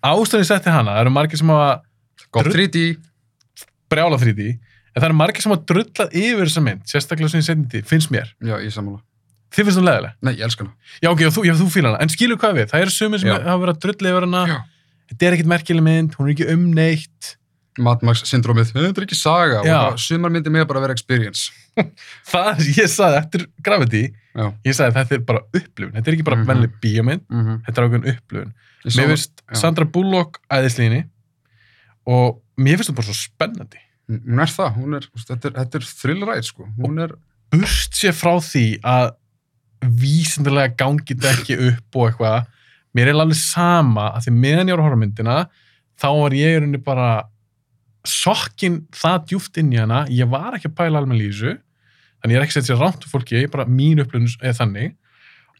ástæðin 0.00 0.46
setti 0.48 0.70
hana, 0.72 0.94
það 0.96 1.00
eru 1.02 1.10
margir 1.12 1.36
sem 1.36 1.50
hafa 1.52 1.82
gott 2.32 2.46
Drull- 2.46 2.54
3D. 2.56 2.96
brjála 3.92 4.16
3D 4.22 4.46
en 4.54 5.02
það 5.02 5.08
eru 5.10 5.18
margir 5.18 5.42
sem 5.44 5.52
hafa 5.52 5.66
drullað 5.68 6.14
yfir 6.16 6.46
þessa 6.48 6.62
mynd 6.64 6.86
sérstaklega 6.88 7.28
sem 7.34 7.40
ég 7.42 7.48
setni 7.50 7.66
því, 7.74 7.82
finnst 7.90 8.10
mér 8.14 8.30
Já, 8.40 8.56
ég 8.62 8.72
sammála. 8.72 9.02
þið 9.52 9.66
finnst 9.68 9.80
hún 9.82 9.88
leðileg 9.90 10.14
Nei, 10.22 10.32
ég 10.38 10.46
elska 10.46 10.64
hana. 10.64 10.72
já 11.02 11.10
ok, 11.12 11.20
já, 11.26 11.30
þú, 11.34 11.44
þú 11.60 11.68
fílar 11.74 11.90
hana, 11.92 12.00
en 12.06 12.08
skilur 12.14 12.38
hvað 12.40 12.56
við 12.56 12.70
það 12.72 12.80
eru 12.86 12.90
sumir 12.96 13.20
sem 13.20 13.34
hafa 13.34 13.58
verið 13.60 13.74
að 13.76 13.82
drulla 13.84 14.14
yfir 14.14 14.26
hana 14.30 14.42
Já. 14.48 14.58
þetta 15.10 15.26
er 15.28 15.36
ekkit 15.36 15.50
merkileg 15.52 15.84
mynd, 15.90 16.14
hún 16.16 16.28
er 16.30 16.34
ekki 16.38 16.48
umneitt 16.54 17.34
Mad 17.78 18.02
Max 18.02 18.24
syndrómið. 18.26 18.72
Þetta 18.74 19.00
er 19.00 19.06
ekki 19.06 19.18
saga. 19.18 19.60
Já. 19.62 19.76
og 19.76 19.92
bara 19.92 20.02
Sumar 20.02 20.32
myndi 20.34 20.50
mig 20.50 20.66
bara 20.66 20.80
að 20.80 20.88
vera 20.88 20.96
experience. 20.96 21.52
það, 22.32 22.64
ég 22.76 22.90
sagði 22.90 23.20
eftir 23.20 23.46
Gravity 23.62 24.02
Já. 24.10 24.48
ég 24.66 24.74
sagði 24.76 24.96
þetta 24.98 25.16
er 25.16 25.22
bara 25.28 25.42
upplifun 25.46 25.94
þetta 25.94 26.10
er 26.10 26.16
ekki 26.16 26.26
bara 26.26 26.36
mm 26.36 26.42
-hmm. 26.42 26.50
vennileg 26.50 26.74
bíómynd 26.82 27.22
Mm 27.30 27.44
-hmm. 27.44 27.60
þetta 27.66 27.80
er 27.80 27.86
ákveðin 27.86 28.10
upplifun 28.14 28.52
mér 28.84 29.08
finnst. 29.12 29.42
Sandra 29.52 29.84
Bullock 29.84 30.40
æðislíni 30.50 31.04
og 32.06 32.42
mér 32.58 32.76
finnst 32.76 32.90
hún 32.90 32.98
bara 32.98 33.06
svo 33.06 33.14
spennandi 33.14 33.80
Hún 34.10 34.42
er 34.42 34.50
það. 34.50 34.70
Hún 34.74 34.94
er, 34.96 35.04
þetta 35.14 35.48
er, 35.48 35.52
þetta 35.54 35.78
er 35.78 35.84
thrilleræð, 36.02 36.42
sko. 36.42 36.64
Hún 36.82 36.98
er, 36.98 37.12
burt 37.52 37.94
sér 37.94 38.10
frá 38.10 38.32
því 38.42 38.80
að 38.82 39.12
vísindilega 39.80 40.74
gangi 40.74 41.14
þetta 41.14 41.30
ekki 41.30 41.58
upp 41.68 41.96
og 41.96 42.08
eitthvað, 42.08 42.48
mér 42.92 43.12
er 43.12 43.20
alveg 43.22 43.38
sama 43.38 44.10
að 44.16 44.26
því 44.26 44.32
meðan 44.34 44.68
ég 44.68 44.74
var 44.74 44.82
að 44.82 44.88
horfa 44.88 44.98
á 44.98 45.02
myndina 45.04 45.36
þá 46.00 46.08
var 46.18 46.32
ég 46.34 46.50
í 46.50 46.58
rauninni 46.58 46.82
bara 46.82 47.29
sokkin 48.06 48.86
það 48.96 49.26
djúft 49.30 49.58
inn 49.60 49.72
í 49.74 49.80
hana. 49.80 50.04
Ég 50.08 50.28
var 50.30 50.54
ekki 50.56 50.70
að 50.70 50.76
pæla 50.78 51.02
í 51.04 51.30
þessu 51.30 51.56
þannig 52.20 52.34
ég 52.34 52.38
er 52.40 52.44
ekki 52.46 52.56
setja 52.58 52.74
sér 52.74 52.80
rámt 52.82 53.04
fyrir 53.04 53.12
fólki 53.12 53.50
bara 53.50 53.64
mín 53.66 54.00
upplifun 54.02 54.28
er 54.44 54.52
þannig. 54.56 54.94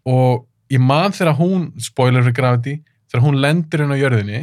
Og 0.06 0.46
ég 0.72 0.80
man 0.80 1.12
þegar 1.12 1.36
hún 1.38 1.70
spoiler 1.80 2.22
fyrir 2.22 2.36
Gravity, 2.36 2.74
þegar 3.10 3.24
hún 3.26 3.40
lendir 3.40 3.82
inn 3.84 3.92
á 3.92 3.98
jörðinni 4.00 4.42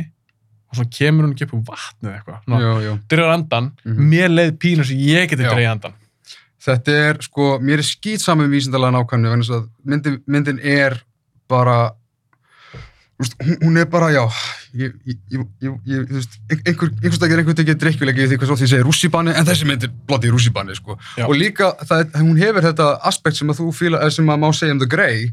og 0.67 0.75
svo 0.75 0.85
kemur 0.91 1.23
hún 1.27 1.33
ekki 1.35 1.45
upp 1.47 1.53
úr 1.55 1.63
vatnið 1.69 2.11
eitthvað, 2.17 2.41
Ná, 2.51 2.57
já, 2.59 2.71
já. 2.83 2.93
dreyður 3.07 3.33
andan 3.33 3.71
Mhm. 3.85 4.09
mér 4.11 4.29
leið 4.33 4.51
pínu 4.59 4.83
sem 4.85 4.97
ég 4.97 5.29
geti 5.29 5.43
dreyð 5.47 5.71
andan 5.71 5.93
Þetta 6.67 6.91
er, 6.91 7.17
sko, 7.21 7.59
mér 7.63 7.79
er 7.79 7.85
skýt 7.87 8.19
saman 8.19 8.49
vísindalega 8.51 8.91
nákvæmni, 8.91 9.69
myndin, 9.85 10.17
myndin 10.27 10.59
er 10.59 11.01
bara, 11.47 11.93
veist, 13.23 13.33
hún, 13.63 13.77
er 13.81 13.87
bara, 13.89 14.11
já, 14.13 14.23
ég, 14.77 14.93
ég, 15.09 15.17
ég, 15.33 16.03
þú 16.05 16.17
veist, 16.19 16.37
ein- 16.51 16.61
einhver, 16.69 16.91
einhvers 17.01 17.19
dag 17.23 17.31
er 17.33 17.41
einhver 17.41 17.57
tekið 17.57 17.79
drikkjulegið 17.81 18.25
í 18.25 18.29
því 18.29 18.37
hvað 18.37 18.51
svo 18.51 18.57
því 18.59 18.67
segir 18.69 18.85
rússibanni, 18.85 19.33
en 19.33 19.47
þessi 19.47 19.65
mynd 19.69 19.87
er 19.87 19.93
blotti 20.09 20.29
rússibanni, 20.33 20.75
sko. 20.77 20.97
Já. 21.17 21.25
Og 21.25 21.33
líka, 21.39 21.71
það, 21.89 22.11
hún 22.21 22.37
hefur 22.37 22.67
þetta 22.67 22.91
aspekt 23.09 23.39
sem 23.39 23.49
að 23.49 23.61
þú 23.63 23.71
fíla, 23.73 24.03
eða 24.05 24.13
sem 24.19 24.29
að 24.29 24.41
má 24.43 24.49
segja 24.53 24.75
um 24.77 24.83
The 24.83 24.89
Grey, 24.91 25.31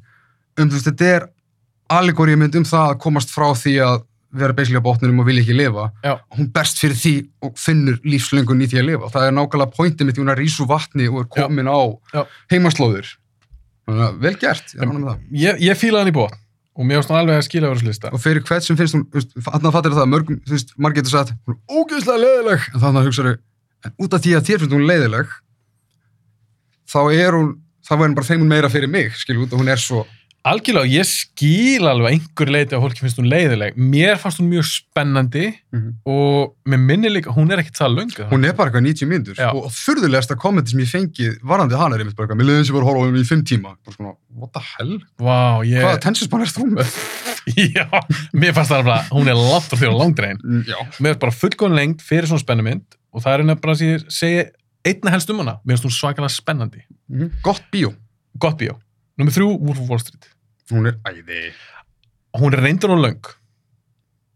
um, 0.57 0.69
þú 0.71 0.79
veist, 0.79 0.89
þetta 0.89 1.11
er 1.19 1.29
allegóri 1.93 2.37
mynd 2.41 2.57
um 2.57 2.65
það 2.65 2.91
að 2.95 3.01
komast 3.05 3.35
frá 3.35 3.51
því 3.53 3.75
að 3.85 4.03
vera 4.35 4.55
á 4.57 4.83
botninum 4.83 5.21
og 5.23 5.27
vilja 5.29 5.45
ekki 5.45 5.55
lifa 5.55 5.85
Já. 6.03 6.17
hún 6.35 6.49
berst 6.51 6.81
fyrir 6.83 6.97
því 6.99 7.13
og 7.47 7.53
finnur 7.61 8.01
lífslöngun 8.03 8.65
í 8.65 8.67
því 8.67 8.81
að 8.81 8.89
lifa. 8.89 9.11
Það 9.15 9.27
er 9.29 9.35
nákvæmlega 9.37 9.75
pointið 9.77 10.07
mitt, 10.09 10.19
hún 10.19 10.31
er 10.33 10.41
rísu 10.41 10.67
vatni 10.67 11.07
og 11.07 11.21
er 11.21 11.29
Já. 11.29 11.45
komin 11.45 11.71
á 11.71 11.79
Já. 12.11 12.25
heimaslóður. 12.51 13.13
Þannig 13.87 14.05
að 14.09 14.19
vel 14.25 14.35
gert, 14.41 14.75
ég 14.75 15.45
ég, 15.45 15.61
ég 15.69 15.79
fílaði 15.79 16.03
hann 16.03 16.11
í 16.11 16.17
bótt 16.17 16.41
og 16.75 16.87
mér 16.89 17.01
varst 17.01 17.13
hann 17.13 17.21
alveg 17.23 17.39
að 17.39 17.47
skila 17.47 17.71
yfir 17.71 17.81
þessu 17.81 17.89
lista 17.89 18.11
Og 18.15 18.23
fyrir 18.23 18.45
hvert 18.49 18.67
sem 18.67 18.79
finnst 18.79 18.97
hún, 18.97 19.05
þannig 19.15 19.69
að 19.69 19.75
fattir 19.77 19.95
það, 19.95 20.09
mörgum, 20.11 20.41
þú 20.45 20.55
veist, 20.57 20.73
margir 20.77 21.03
getur 21.03 21.15
sagt, 21.15 21.35
hún 21.47 21.55
er 21.55 21.81
ógeðslega 21.81 22.23
leiðileg, 22.25 22.69
en 22.73 22.83
þannig 22.83 23.01
að 23.01 23.09
hugsaðu, 23.09 23.35
en 23.85 23.95
út 24.05 24.17
af 24.17 24.25
því 24.25 24.35
að 24.35 24.49
þér 24.49 24.63
finnst 24.63 24.75
hún 24.75 24.89
leiðileg, 24.89 25.37
þá 26.91 27.01
er 27.05 27.39
hún, 27.39 27.53
þá 27.85 27.93
verður 27.95 28.09
hún 28.09 28.19
bara 28.19 28.31
þeim 28.31 28.43
hún 28.43 28.53
meira 28.55 28.73
fyrir 28.73 28.91
mig, 28.91 29.15
og 29.15 29.57
hún 29.61 29.71
er 29.71 29.83
svo, 29.83 30.03
algjörlega, 30.45 30.91
ég 30.93 31.07
skil 31.09 31.87
alveg 31.89 32.05
að 32.05 32.15
einhver 32.15 32.51
leiti 32.53 32.77
að 32.77 32.83
fólki 32.85 33.01
finnst 33.05 33.19
hún 33.21 33.29
leiðileg 33.33 33.79
mér 33.81 34.19
fannst 34.21 34.41
hún 34.43 34.51
mjög 34.53 34.67
spennandi 34.69 35.45
og 36.05 36.55
mér 36.69 36.83
minni 36.85 37.09
líka, 37.09 37.33
hún 37.33 37.51
er 37.55 37.63
ekkit 37.63 37.79
það 37.81 37.95
löngu 37.99 38.27
hún 38.31 38.45
er 38.45 38.53
bara 38.59 38.69
eitthvað 38.71 38.85
90 38.85 39.09
mínútur, 39.09 39.39
Já. 39.41 39.49
og 39.57 39.71
furðulegasta 39.73 40.37
kommenti 40.37 40.75
sem 40.75 40.83
ég 40.85 40.91
fengið 40.93 41.39
varandi 41.43 41.79
hana 41.81 41.97
er 41.97 42.05
einmitt 42.05 42.17
bara 42.19 42.27
eitthvað, 42.29 42.41
mér 42.43 42.51
leiðin 42.51 42.67
sem 42.69 42.77
var 42.77 42.85
að 42.85 42.91
horfa 42.91 43.07
henni 43.09 43.25
í 43.25 43.31
5 43.31 43.45
tíma, 43.49 43.73
bara 43.85 43.97
svona, 43.97 44.13
what 44.37 44.53
the 44.53 44.63
hell? 44.75 44.95
Vá, 45.19 45.39
ég, 45.65 45.81
Hvaða 45.81 46.03
tensinspann 46.05 46.45
er 46.45 46.53
þú 46.53 46.67
með? 46.75 46.99
já, 47.79 47.87
mér 48.37 48.53
fannst 48.57 48.73
það 48.75 48.85
bara, 48.91 49.01
hún 49.17 49.33
er 49.33 49.41
frá 49.71 49.81
því 49.81 49.89
á 49.89 49.95
langdrein 49.97 50.39
Mm, 50.45 50.65
Já. 50.69 50.77
mér 51.01 51.15
fannst 51.15 51.25
bara 51.25 51.33
fullgóðan 51.41 51.79
lengt 51.81 52.05
fyrir 52.05 52.29
svona 52.29 52.45
spennumynd 52.45 52.85
og 53.15 53.23
það 53.25 53.33
er 53.35 53.43
að 56.29 56.35
um 56.35 56.35
spennandi. 56.35 56.85
Mhm. 57.09 57.31
Þrjú, 59.33 59.51
Wolf 59.63 59.81
of 59.81 59.89
Wall 59.93 60.01
Street 60.03 60.27
Hún 60.73 60.89
er 60.89 60.97
æði. 61.05 61.53
hún 62.39 62.55
er 62.55 62.63
reyndur 62.65 62.91
og 62.95 63.03
löng. 63.05 63.27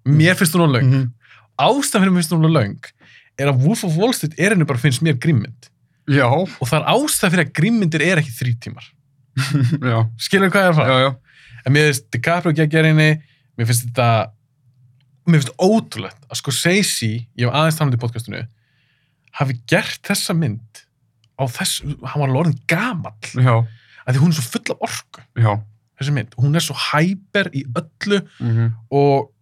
Mér 0.09 0.37
finnst 0.39 0.55
hún 0.55 0.69
á 0.69 0.71
löng. 0.77 0.89
Mhm. 0.89 1.09
ástæðan 1.59 2.05
fyrir 2.05 2.13
mér 2.15 2.23
finnst 2.23 2.33
hún 2.37 2.47
á 2.47 2.53
löng 2.59 2.79
er 3.39 3.49
að 3.51 3.61
Wolf 3.65 3.85
of 3.85 3.97
Wall 3.97 4.13
Street 4.15 4.35
er 4.39 4.51
henni 4.55 4.65
bara 4.67 4.79
finnst 4.79 5.03
mér 5.03 5.19
grimmynd. 5.19 5.69
Já, 6.09 6.25
og 6.27 6.65
það 6.65 6.79
er 6.81 6.87
ástæð 6.95 7.31
fyrir 7.35 7.45
að 7.45 7.53
grimmyndir 7.53 8.03
er 8.03 8.19
ekki 8.23 8.33
þrý 8.33 8.53
tímar 8.65 8.87
já, 9.93 9.99
skilur 10.19 10.49
hvað 10.51 10.65
ég 10.65 10.69
er 10.69 10.73
að 10.73 10.79
já, 10.79 10.79
fara? 10.79 11.01
Já. 11.03 11.11
en 11.67 11.73
mér 11.75 11.85
finnst 11.91 12.07
DiCaprio 12.15 12.53
geggjær 12.57 12.89
henni 12.89 13.09
mér 13.59 13.69
finnst 13.69 13.85
þetta 13.87 14.07
mér 15.29 15.43
finnst 15.43 15.53
ótrúlegt 15.61 16.25
að 16.33 16.41
sko 16.41 16.55
Seysi 16.57 17.11
ég 17.37 17.45
hef 17.45 17.53
aðeins 17.53 17.77
talað 17.79 17.99
í 17.99 18.01
podcastinu 18.01 18.41
hafi 19.39 19.59
gert 19.69 20.01
þessa 20.09 20.35
mynd 20.35 20.81
á 21.39 21.45
þess, 21.47 21.83
hann 21.85 22.23
var 22.23 22.27
alveg 22.27 22.41
orðin 22.41 22.63
gamall. 22.67 23.29
Já, 23.37 23.55
að 24.09 24.17
því 24.17 24.23
hún 24.25 24.33
er 24.33 24.39
svo 24.41 24.47
full 24.49 24.73
af 24.75 24.81
orku. 24.89 25.23
Já. 25.39 25.53
Þessi 25.99 26.15
mynd, 26.15 26.37
hún 26.39 26.55
er 26.59 26.65
svo 26.65 26.77
hæper 26.79 27.51
í 27.55 27.65
öllu 27.79 28.23
Mm 28.39 28.71
og 28.91 29.33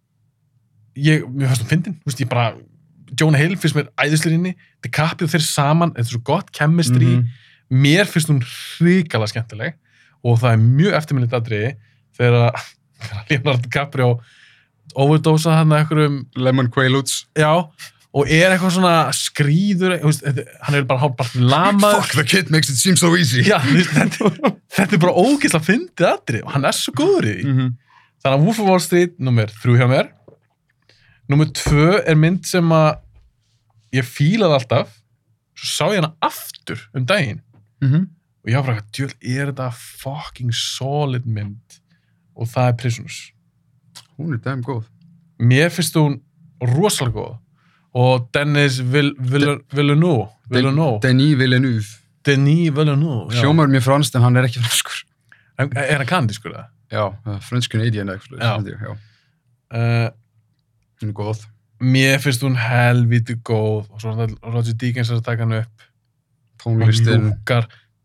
ég, 0.97 1.25
mér 1.29 1.51
fannst 1.51 1.61
hún 1.63 1.69
fyndin, 1.69 1.97
þú 2.01 2.09
veist, 2.09 2.21
ég 2.23 2.29
bara 2.31 2.47
Jonah 3.19 3.39
Hill 3.39 3.57
finnst 3.57 3.77
mér 3.77 3.91
æðislega 4.01 4.53
DiCaprio 4.83 5.29
þeir 5.29 5.45
saman, 5.45 5.93
þetta 5.95 6.07
er 6.07 6.13
svo 6.15 6.23
gott 6.25 6.49
chemistry. 6.51 7.05
Mhm. 7.17 7.27
mér 7.69 8.07
finnst 8.07 8.29
hún 8.31 8.41
hrikalega 8.41 9.27
skemmtileg 9.27 9.73
og 10.23 10.39
það 10.39 10.53
er 10.53 10.61
mjög 10.63 10.93
eftirminnilegt 10.97 11.35
atriði 11.35 11.71
þegar 12.17 12.55
Leonardo 13.29 13.61
DiCaprio 13.65 14.19
overdósa 14.95 15.57
hann 15.59 15.73
að 15.75 15.81
einhverjum, 15.83 16.17
Lemon 16.35 16.71
Quaaludes. 16.71 17.25
já 17.35 17.67
og 18.17 18.29
er 18.33 18.53
eitthvað 18.55 18.71
svona 18.77 18.93
skrýður 19.13 19.97
veist, 20.01 20.23
hann 20.65 20.77
er 20.79 20.85
bara 20.89 21.01
hálfbart 21.03 21.35
lamaður 21.37 22.01
Fuck, 22.07 22.15
the 22.17 22.23
kid 22.25 22.49
makes 22.53 22.69
it 22.71 22.79
seem 22.81 22.95
so 22.97 23.11
easy. 23.19 23.43
já, 23.45 23.59
þetta, 23.93 24.31
þetta 24.73 24.97
er 24.97 25.01
bara 25.03 25.13
ógeðslega 25.21 25.67
fyndið 25.67 26.07
atrið 26.11 26.45
og 26.47 26.53
hann 26.55 26.65
er 26.69 26.77
svo 26.77 26.93
góður 26.97 27.27
í 27.29 27.35
því 27.41 27.47
Mhm. 27.51 27.73
þannig 28.23 28.39
að 28.39 28.45
Wolf 28.47 28.59
of 28.63 28.67
Wall 28.71 28.79
Street, 28.83 29.19
nummer 29.19 29.51
þrjú 29.61 29.77
hjá 29.81 29.87
mér 29.91 30.09
nummer 31.29 31.49
tvö 31.51 31.89
er 32.07 32.15
mynd 32.15 32.45
sem 32.47 32.69
að 32.73 32.99
ég 33.93 34.07
fílaði 34.07 34.57
alltaf 34.61 34.93
svo 35.57 35.67
sá 35.73 35.85
ég 35.93 35.99
hana 36.01 36.13
aftur 36.23 36.79
um 36.95 37.05
daginn 37.05 37.41
Mhm. 37.81 38.07
og 38.43 38.49
ég 38.51 38.55
var 38.55 38.63
bara, 38.71 38.81
djöl, 38.93 39.11
er 39.21 39.51
þetta 39.51 39.71
fucking 39.73 40.51
solid 40.53 41.25
mynd 41.27 41.79
og 42.35 42.47
það 42.47 42.69
er 42.69 42.77
Prisoners 42.81 43.19
Hún 44.17 44.33
er 44.33 44.37
damn 44.41 44.63
góð. 44.63 44.85
mér 45.39 45.69
finnst 45.69 45.93
hún 45.99 46.21
rosalega 46.61 47.13
góð 47.13 47.37
og 47.97 48.27
Dennis 48.35 48.79
Vill- 48.93 49.15
Vill- 49.17 49.61
Villeneuve 49.73 50.27
Denis 51.01 51.37
Villeneuve. 51.39 51.85
Denis 52.25 52.71
Villeneuve 52.75 53.33
já. 53.33 53.41
Hljómar 53.41 53.67
mér 53.71 53.81
franskt 53.85 54.15
en 54.15 54.21
hann 54.25 54.37
er 54.37 54.45
ekki 54.47 54.61
franskur. 54.63 55.03
er 55.59 55.97
hann 56.03 56.07
kandískur 56.09 56.53
það? 56.53 56.65
Já. 56.91 57.05
Já. 58.39 58.53
já. 58.87 58.91
Uh, 59.73 60.09
Hún 61.01 61.09
er 61.09 61.13
góð. 61.13 61.41
mér 61.81 62.19
finnst 62.23 62.41
hún 62.45 62.55
helviti 62.57 63.35
góð 63.45 63.89
og 63.91 63.99
svo 64.01 64.13
er 64.23 64.31
Roger 64.43 64.73
Deakins 64.73 65.09
er 65.11 65.19
að 65.19 65.25
taka 65.27 65.43
hann 65.45 65.53
upp 65.63 65.83
Tónlistin. 66.63 67.27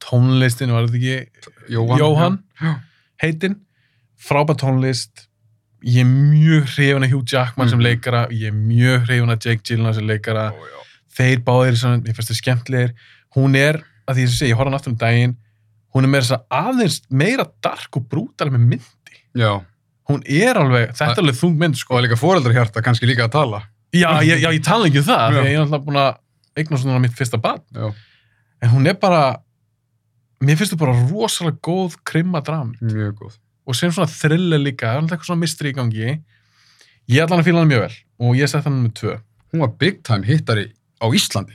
Tónlistin, 0.03 0.73
var 0.75 0.87
þetta 0.89 0.99
ekki 0.99 1.71
Jóhann. 2.01 2.41
Heitin, 3.23 3.55
frábært 4.19 4.61
tónlist 4.65 5.29
ég 5.85 6.01
er 6.03 6.09
mjög 6.09 6.67
hrifun 6.77 7.05
af 7.05 7.11
Hugh 7.11 7.25
Jackman 7.33 7.69
sem 7.69 7.79
Mhm. 7.79 7.87
leikara, 7.87 8.27
ég 8.31 8.47
er 8.49 8.53
mjög 8.53 9.07
hrifun 9.07 9.31
af 9.33 9.39
Jake 9.45 9.63
Gyllenhaal 9.63 9.95
sem 9.95 10.07
leikara, 10.07 10.51
Ó, 10.53 10.55
já. 10.55 10.79
þeir 11.17 11.39
báðir 11.45 11.77
sem, 11.77 12.03
ég 12.05 12.15
finnst 12.17 12.31
þið 12.31 12.41
skemmtilegir, 12.43 12.93
hún 13.37 13.57
er 13.57 13.83
að 14.09 14.15
því 14.17 14.23
að 14.23 14.27
ég 14.27 14.29
segi, 14.39 14.51
ég 14.53 14.57
horfði 14.57 14.71
hann 14.71 14.75
aftur 14.81 14.93
um 14.93 14.97
daginn 14.99 15.37
hún 15.95 16.05
er 16.05 16.09
meira 16.09 16.25
að 16.25 16.45
aðeins 16.51 17.01
meira 17.11 17.47
dark 17.63 17.97
og 17.97 18.09
brútal 18.09 18.49
með 18.51 18.65
myndi, 18.67 19.17
Já. 19.35 19.61
hún 20.09 20.23
er 20.27 20.55
alveg 20.57 20.95
þetta 20.97 21.13
er 21.19 21.23
alveg 21.23 21.37
þung 21.37 21.57
mynd 21.59 21.75
Og 21.75 21.79
sko, 21.79 21.95
það 21.95 22.03
er 22.05 22.09
líka 22.09 22.19
foreldrahjarta 22.19 22.83
kannski 22.83 23.07
líka 23.07 23.29
að 23.29 23.33
tala. 23.33 23.63
já, 23.93 24.09
ég, 24.23 24.41
já, 24.41 24.49
ég 24.53 24.63
tala 24.65 24.87
ekki 24.89 24.99
um 24.99 25.05
það, 25.05 25.33
Já. 25.33 25.41
að 25.41 25.45
ég 25.45 25.53
er 25.53 25.65
alltaf 25.67 25.85
búin 25.85 25.97
að 26.01 26.17
eigna 26.57 26.77
svona 26.79 27.01
mitt 27.01 27.13
fyrsta 27.13 27.41
bad, 27.41 27.61
Já. 27.75 27.93
en 28.63 28.71
hún 28.71 28.87
er 28.89 28.95
bara 28.95 29.37
mér 30.43 30.57
finnst 30.57 30.73
þú 30.75 30.79
bara 30.79 30.93
rosalega 31.11 31.59
góð 31.63 31.97
krimma 32.05 32.41
dram 32.43 32.75
Mjög 32.83 33.13
góð. 33.21 33.37
Og 33.67 33.77
sem 33.79 33.93
svona 33.95 34.11
thriller 34.11 34.59
líka, 34.63 34.87
það 34.89 34.95
er 34.97 35.03
alltaf 35.03 35.17
eitthvað 35.19 35.31
svona 35.31 35.43
mystery 35.45 35.73
í 35.73 35.77
gangi 35.79 36.07
ég 37.13 37.23
ætla 37.23 37.37
hann 37.37 37.43
að 37.45 37.49
fíla 37.51 37.63
hann 37.63 37.71
mjög 37.73 37.85
vel 37.87 37.97
og 38.27 38.37
ég 38.39 38.51
sett 38.51 38.65
hann 38.69 38.81
með 38.87 38.95
tvö 39.03 39.19
Hún 39.53 39.61
var 39.61 39.75
big 39.77 39.99
time 40.03 40.25
hittari 40.25 40.63
á 40.97 41.07
Íslandi. 41.13 41.53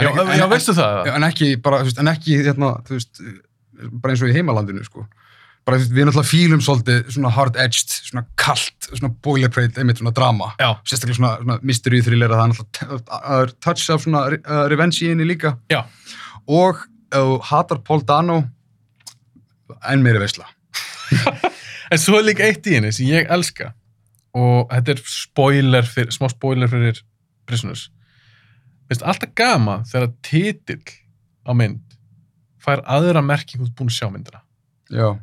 Já, 0.00 0.08
ekki- 0.08 0.38
já, 0.40 0.46
veistu 0.48 0.72
það? 0.72 0.94
Já, 1.06 1.12
en 1.18 1.26
ekki 1.26 1.48
bara, 1.60 1.80
þú 1.82 1.84
veist, 1.90 1.98
en 2.00 2.08
ekki 2.08 2.38
hérna, 2.46 2.70
þú 2.86 2.94
veist, 2.96 3.20
bara 4.00 4.14
eins 4.14 4.22
og 4.24 4.30
í 4.30 4.32
heimalandinu, 4.38 4.84
sko. 4.86 5.04
Bara, 5.66 5.76
þú 5.76 5.82
veist, 5.84 5.92
við 5.98 6.08
náttúrulega 6.08 6.30
fílum 6.30 6.62
svolítið 6.64 7.12
svona 7.12 7.30
hard-edged, 7.36 7.92
svona 8.08 8.24
kalt, 8.40 8.88
svona 8.88 9.12
boilerplate, 9.20 9.76
einmitt 9.84 10.00
svona 10.00 10.14
drama. 10.16 10.48
Já, 10.58 10.70
Sérstaklega 10.80 11.18
svona, 11.20 11.34
svona 11.44 11.58
mystery 11.62 12.00
thriller 12.08 12.32
að 12.32 12.40
það 12.40 12.48
er 12.48 13.04
það 13.04 13.38
er 13.42 13.54
touch 13.68 13.90
af 13.92 14.02
svona 14.08 14.24
uh, 14.32 14.64
revenge 14.72 15.04
í 15.04 15.12
henni 15.12 15.28
líka. 15.28 15.58
já. 15.68 15.84
Og 16.48 16.80
þú 17.12 17.36
hatar 17.52 17.84
Paul 17.84 18.00
Dano, 18.00 18.40
enn 19.92 20.02
meiri 20.02 20.24
veisla. 20.24 20.48
En 21.92 22.00
svo 22.00 22.18
er 22.18 22.24
líka 22.24 22.46
eitt 22.46 22.66
í 22.66 22.78
henni 22.78 22.92
sem 22.94 23.06
ég 23.06 23.28
elska 23.30 23.74
og 24.34 24.70
þetta 24.72 24.94
er 24.94 25.02
spoiler 25.06 25.86
fyrir, 25.86 26.10
smá 26.14 26.26
spoiler 26.32 26.70
fyrir 26.70 26.98
Prisoners. 27.46 27.90
Veist, 28.88 29.04
alltaf 29.04 29.34
gama 29.36 29.82
þegar 29.88 30.10
titill 30.24 30.82
á 31.44 31.52
mynd 31.54 31.82
fær 32.64 32.82
aðra 32.88 33.22
merkingu 33.24 33.68
út 33.68 33.74
búin 33.76 33.92
að 33.92 33.98
sjá 33.98 34.08
myndina. 34.10 34.40
Já. 34.90 35.14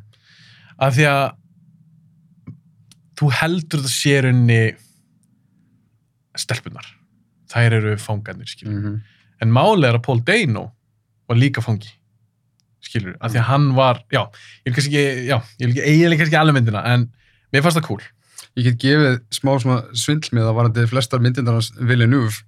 Af 0.78 0.96
því 0.96 1.06
að 1.10 1.24
þú 3.18 3.30
heldur 3.38 3.82
þetta 3.82 3.94
sérunni 3.94 4.60
stelpunar. 6.38 6.86
Þær 7.52 7.76
eru 7.78 7.96
fangarnir. 8.00 8.54
Mm 8.64 8.78
-hmm. 8.82 9.00
En 9.42 9.52
málið 9.52 9.88
er 9.88 9.98
að 9.98 10.06
Paul 10.06 10.22
Dano 10.24 10.64
var 11.28 11.36
líka 11.36 11.60
fangi, 11.60 11.90
skilur. 12.84 13.16
Af 13.20 13.32
því 13.32 13.42
að 13.42 13.48
hann 13.48 13.68
var, 13.78 14.02
já, 14.12 14.22
ég 14.62 14.70
vil 14.70 14.76
kannski 14.78 14.98
ekki, 15.00 15.26
já, 15.28 15.36
ég 15.58 15.66
vil 15.66 15.74
ekki 15.74 15.86
eiginlega 15.88 16.22
kannski 16.22 16.40
alveg 16.40 16.58
myndina, 16.58 16.84
en 16.92 17.08
mér 17.52 17.64
fannst 17.64 17.80
það 17.80 17.88
cool. 17.88 18.06
Ég 18.58 18.68
get 18.68 18.80
gefið 18.82 19.20
smá 19.32 19.52
svindl 19.96 20.32
með 20.36 20.48
að 20.50 20.56
varandi 20.58 20.88
flestar 20.90 21.22
myndindar 21.24 21.56
hans 21.56 21.70
Villeneuve. 21.78 22.42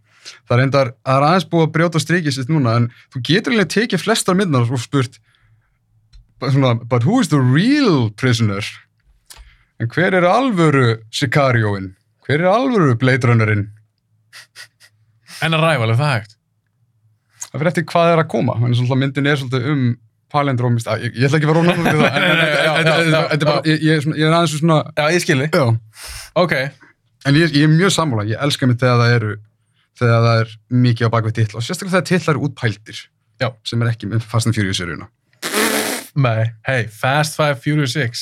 Það 0.49 0.57
er 0.57 0.63
endar, 0.65 0.91
það 1.05 1.19
er 1.19 1.27
aðeins 1.29 1.47
búið 1.53 1.67
að 1.67 1.73
brjóta 1.77 2.01
strikið 2.01 2.37
sitt 2.37 2.51
núna, 2.53 2.79
en 2.81 2.91
þú 3.13 3.23
getur 3.29 3.55
eiginlega 3.55 3.75
tekið 3.75 4.05
flestar 4.05 4.37
myndindar 4.39 4.73
og 4.73 4.83
spurt 4.83 5.21
svona, 6.45 6.75
but 6.75 7.05
who 7.05 7.21
is 7.21 7.29
the 7.29 7.41
real 7.41 8.11
prisoner? 8.11 8.65
En 9.81 9.89
hver 9.89 10.15
er 10.15 10.27
alvöru 10.29 10.99
Sicarioinn? 11.13 11.95
Hver 12.27 12.41
er 12.41 12.51
alvöru 12.51 12.97
Blade 13.01 13.29
Runnerinn? 13.29 13.67
En 15.45 15.57
að 15.57 15.65
ræfa 15.65 15.87
alveg 15.87 16.01
það 16.01 16.13
hægt. 16.15 16.37
Það 17.45 17.59
fyrir 17.61 17.71
eftir 17.71 17.87
hvað 17.91 18.13
er 18.13 18.23
að 18.23 18.31
koma, 18.33 18.55
en 18.59 18.99
myndin 18.99 19.29
er 19.31 19.41
svolítið 19.41 19.71
um 19.73 19.83
palindrómist, 20.35 20.91
ég, 21.01 21.15
ég 21.17 21.29
ætla 21.29 21.39
ekki 21.41 21.49
að 21.49 21.53
vera 21.55 21.63
rónað 21.63 21.81
fyrir 21.81 22.03
það, 22.03 22.19
en, 22.19 22.93
þetta 22.93 23.39
er 23.39 23.49
bara, 23.49 23.63
ég, 23.71 24.07
er 24.19 24.37
aðeins 24.37 24.55
svona, 24.59 24.79
Já, 24.99 25.05
ég 25.15 25.25
skilji. 25.25 25.49
já, 25.55 25.65
Ok. 26.45 26.55
En 27.25 27.39
ég, 27.41 27.55
ég 27.57 27.65
er 27.65 27.73
mjög 27.73 27.93
sammála, 27.95 28.27
ég 28.29 28.43
elska 28.45 28.67
mig 28.69 28.77
þegar 28.83 28.99
það 29.01 29.17
eru 29.19 29.35
þegar 29.97 30.25
það 30.27 30.41
er 30.43 30.55
mikið 30.85 31.07
á 31.07 31.11
bakvið 31.15 31.35
titla 31.39 31.61
og 31.61 31.65
sérstaklega 31.65 31.95
þegar 31.95 32.09
titlar 32.11 32.35
eru 32.35 32.49
útpældir 32.49 32.99
Já. 33.41 33.49
sem 33.65 33.83
er 33.85 33.93
ekki 33.95 34.09
með 34.11 34.27
Fast 34.29 34.51
and 34.51 34.57
Furious 34.59 34.81
seríuna 34.83 35.07
Nei, 36.15 36.51
hey, 36.67 36.85
Fast 36.87 37.35
Five 37.39 37.57
Furious 37.63 37.95
6. 37.97 38.21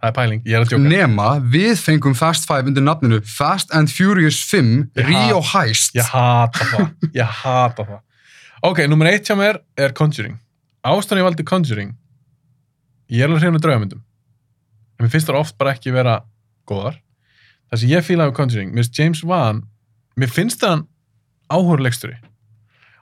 Það 0.00 0.08
er 0.10 0.14
pæling, 0.16 0.42
ég 0.46 0.54
er 0.56 0.62
að 0.64 0.70
djóka. 0.70 0.90
nema 0.92 1.24
við 1.52 1.80
fengum 1.82 2.14
Fast 2.16 2.46
5 2.48 2.70
undir 2.70 2.84
nafninu 2.86 3.18
Fast 3.26 3.72
and 3.76 3.90
Furious 3.92 4.38
5 4.50 4.68
Ég 5.00 5.08
Rio 5.08 5.40
Heist 5.52 5.96
Ég 5.98 6.06
hata 6.12 6.68
það. 6.70 6.86
Ég 7.18 7.34
hata 7.42 7.84
það. 7.88 7.98
Ok, 8.70 8.82
nummer 8.92 9.10
eitt 9.10 9.26
hjá 9.28 9.34
mér 9.40 9.58
er 9.80 9.92
Conjuring. 9.96 10.36
Ástæðan 10.86 11.20
ég 11.20 11.26
valdi 11.28 11.44
Conjuring. 11.44 11.92
Ég 13.10 13.24
er 13.24 13.28
alveg 13.28 13.42
hrifin 13.42 13.58
af 13.58 13.64
draugamyndum. 13.64 14.02
En 14.96 15.04
mér 15.04 15.12
finnst 15.12 15.28
það 15.28 15.40
oft 15.40 15.56
bara 15.60 15.74
ekki 15.74 15.92
vera 15.92 16.20
góðar. 16.68 16.96
Það 17.70 17.82
sem 17.82 17.92
ég 17.92 18.06
fíla 18.06 18.26
af 18.28 18.34
Conjuring, 18.36 18.72
mér 18.72 18.86
finnst 18.86 18.98
James 18.98 19.22
Wan, 19.26 19.62
mér 20.16 20.32
finnst 20.32 20.62
það 20.62 20.74
hann 20.74 20.84
áhör 21.52 21.82
leiksturi. 21.84 22.16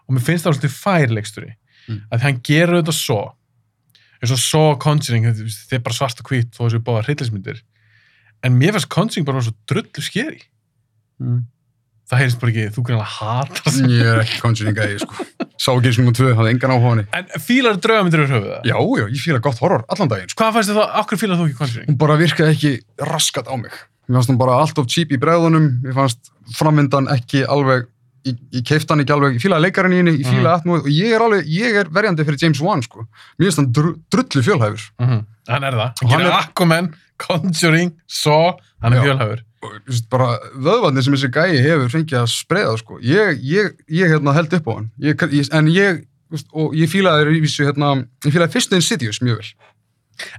Og 0.06 0.16
mér 0.16 0.24
finnst 0.26 0.46
það 0.46 0.56
svolítið 0.56 0.76
fær 0.76 1.14
leiksturi. 1.14 1.50
Mm. 1.88 2.00
Að 2.12 2.24
hann 2.26 2.40
gerur 2.44 2.80
þetta 2.80 2.96
svo. 2.96 3.20
eins 4.18 4.32
og 4.34 4.40
svo 4.42 4.64
Conjuring, 4.82 5.28
þetta 5.30 5.76
er 5.78 5.84
bara 5.86 5.94
svart 5.94 6.20
og 6.20 6.30
hvít 6.32 6.50
þó 6.56 6.64
þessu 6.64 6.82
báða 6.82 7.04
hryllismyndir. 7.06 7.62
En 8.42 8.58
mér 8.58 8.74
finnst 8.74 8.90
Conjuring 8.90 9.26
bara 9.26 9.44
svo 9.44 9.54
drullu 9.70 10.02
skeri. 10.02 10.42
mm. 11.22 11.46
Það 12.08 12.20
heyrist 12.22 12.38
bara 12.40 12.52
ekki, 12.54 12.66
þú 12.72 12.82
greinlega 12.88 13.10
hatar 13.18 13.62
það. 13.68 13.90
ég 13.92 14.06
er 14.14 14.20
ekki 14.22 14.38
Conjuring 14.40 14.76
gæði 14.78 15.00
sko. 15.02 15.26
sá 15.60 15.68
ekki 15.74 15.90
eins 15.90 15.98
og 15.98 16.04
nummer 16.04 16.16
2, 16.16 16.28
hafði 16.38 16.52
engan 16.54 16.72
áhuga 16.72 16.88
á 16.88 16.92
henni 16.94 17.04
En 17.18 17.42
fílar 17.44 17.76
draugamyndir 17.84 18.22
yfir 18.24 18.34
höfuð 18.38 18.48
það? 18.54 18.62
já, 18.70 18.76
já, 18.78 19.04
ég 19.12 19.22
fíla 19.26 19.42
gott 19.44 19.60
horror 19.60 19.84
allan 19.92 20.08
daginn 20.14 20.32
sko. 20.32 20.40
Hvað 20.40 20.56
fannst 20.56 20.72
þið 20.72 20.78
þá, 20.80 20.86
okkur 21.02 21.20
fílar 21.20 21.36
þú 21.42 21.46
ekki 21.50 21.58
Conjuring? 21.60 21.88
hún 21.92 21.98
bara 22.00 22.16
virkaði 22.22 22.54
ekki 22.56 22.72
raskat 23.12 23.50
á 23.52 23.54
mig 23.60 23.76
mér 24.08 24.16
fannst 24.22 24.32
hún 24.32 24.40
bara 24.40 24.56
allt 24.62 24.78
of 24.80 24.88
cheap 24.88 25.12
í 25.12 25.20
bregðunum 25.20 25.68
mér 25.84 25.96
fannst 25.98 26.32
framvindan 26.56 27.10
ekki 27.12 27.44
alveg 27.44 27.84
ég, 28.28 28.38
ég 28.58 28.64
keifti 28.68 28.92
hann 28.92 29.02
ekki 29.04 29.14
alveg, 29.16 29.34
ég 29.38 29.42
fílaði 29.44 29.64
leikarinn 29.66 29.96
í 29.96 29.98
henni 30.02 30.14
ég 30.18 30.28
fílaði 30.28 30.52
allt 30.54 30.68
nú 30.68 30.76
og 30.78 30.86
ég 30.92 31.16
er 31.16 31.24
alveg, 31.24 31.50
ég 31.54 31.76
er 31.82 31.90
verjandi 31.98 32.24
fyrir 32.28 32.42
James 32.44 32.60
Wan 32.64 32.82
sko, 32.84 33.04
mér 33.38 33.48
finnst 33.48 33.60
hann 33.62 33.68
dru, 33.72 33.92
drullu 34.12 34.44
fjölhæfur 34.46 34.88
Mm 35.02 35.26
Hann 35.48 35.64
er 35.64 35.72
það. 35.72 35.92
Hann 36.02 36.10
hann 36.12 36.26
er- 36.26 36.34
Aquaman, 36.42 36.88
Conjuring, 37.16 37.94
Saw, 38.06 38.58
hann 38.82 38.92
er 38.92 38.98
Já. 39.00 39.04
fjölhæfur. 39.06 39.40
og 39.62 39.70
þú 39.72 39.88
veist, 39.88 40.04
bara 40.12 40.26
vöðvarnir 40.54 41.02
sem 41.02 41.14
þessi 41.14 41.30
gæi 41.34 41.62
hefur 41.64 41.88
fengið 41.94 42.18
að 42.20 42.28
spreða 42.30 42.74
sko, 42.78 42.98
ég, 43.02 43.40
ég, 43.42 43.72
ég 43.90 44.12
hérna 44.12 44.34
held 44.36 44.52
upp 44.54 44.68
á 44.68 44.72
hann 44.76 44.90
ég, 45.02 45.16
ég, 45.32 45.48
en 45.52 45.66
ég, 45.72 46.04
þú 46.28 46.36
veist, 46.36 46.46
og 46.52 46.76
ég 46.78 46.92
fílaði 46.92 47.40
hérna, 47.64 47.88
ég 48.24 48.32
fílaði 48.36 48.52
fyrstu 48.54 48.76
Insidious 48.78 49.18
mjög 49.24 49.40
vel 49.40 49.50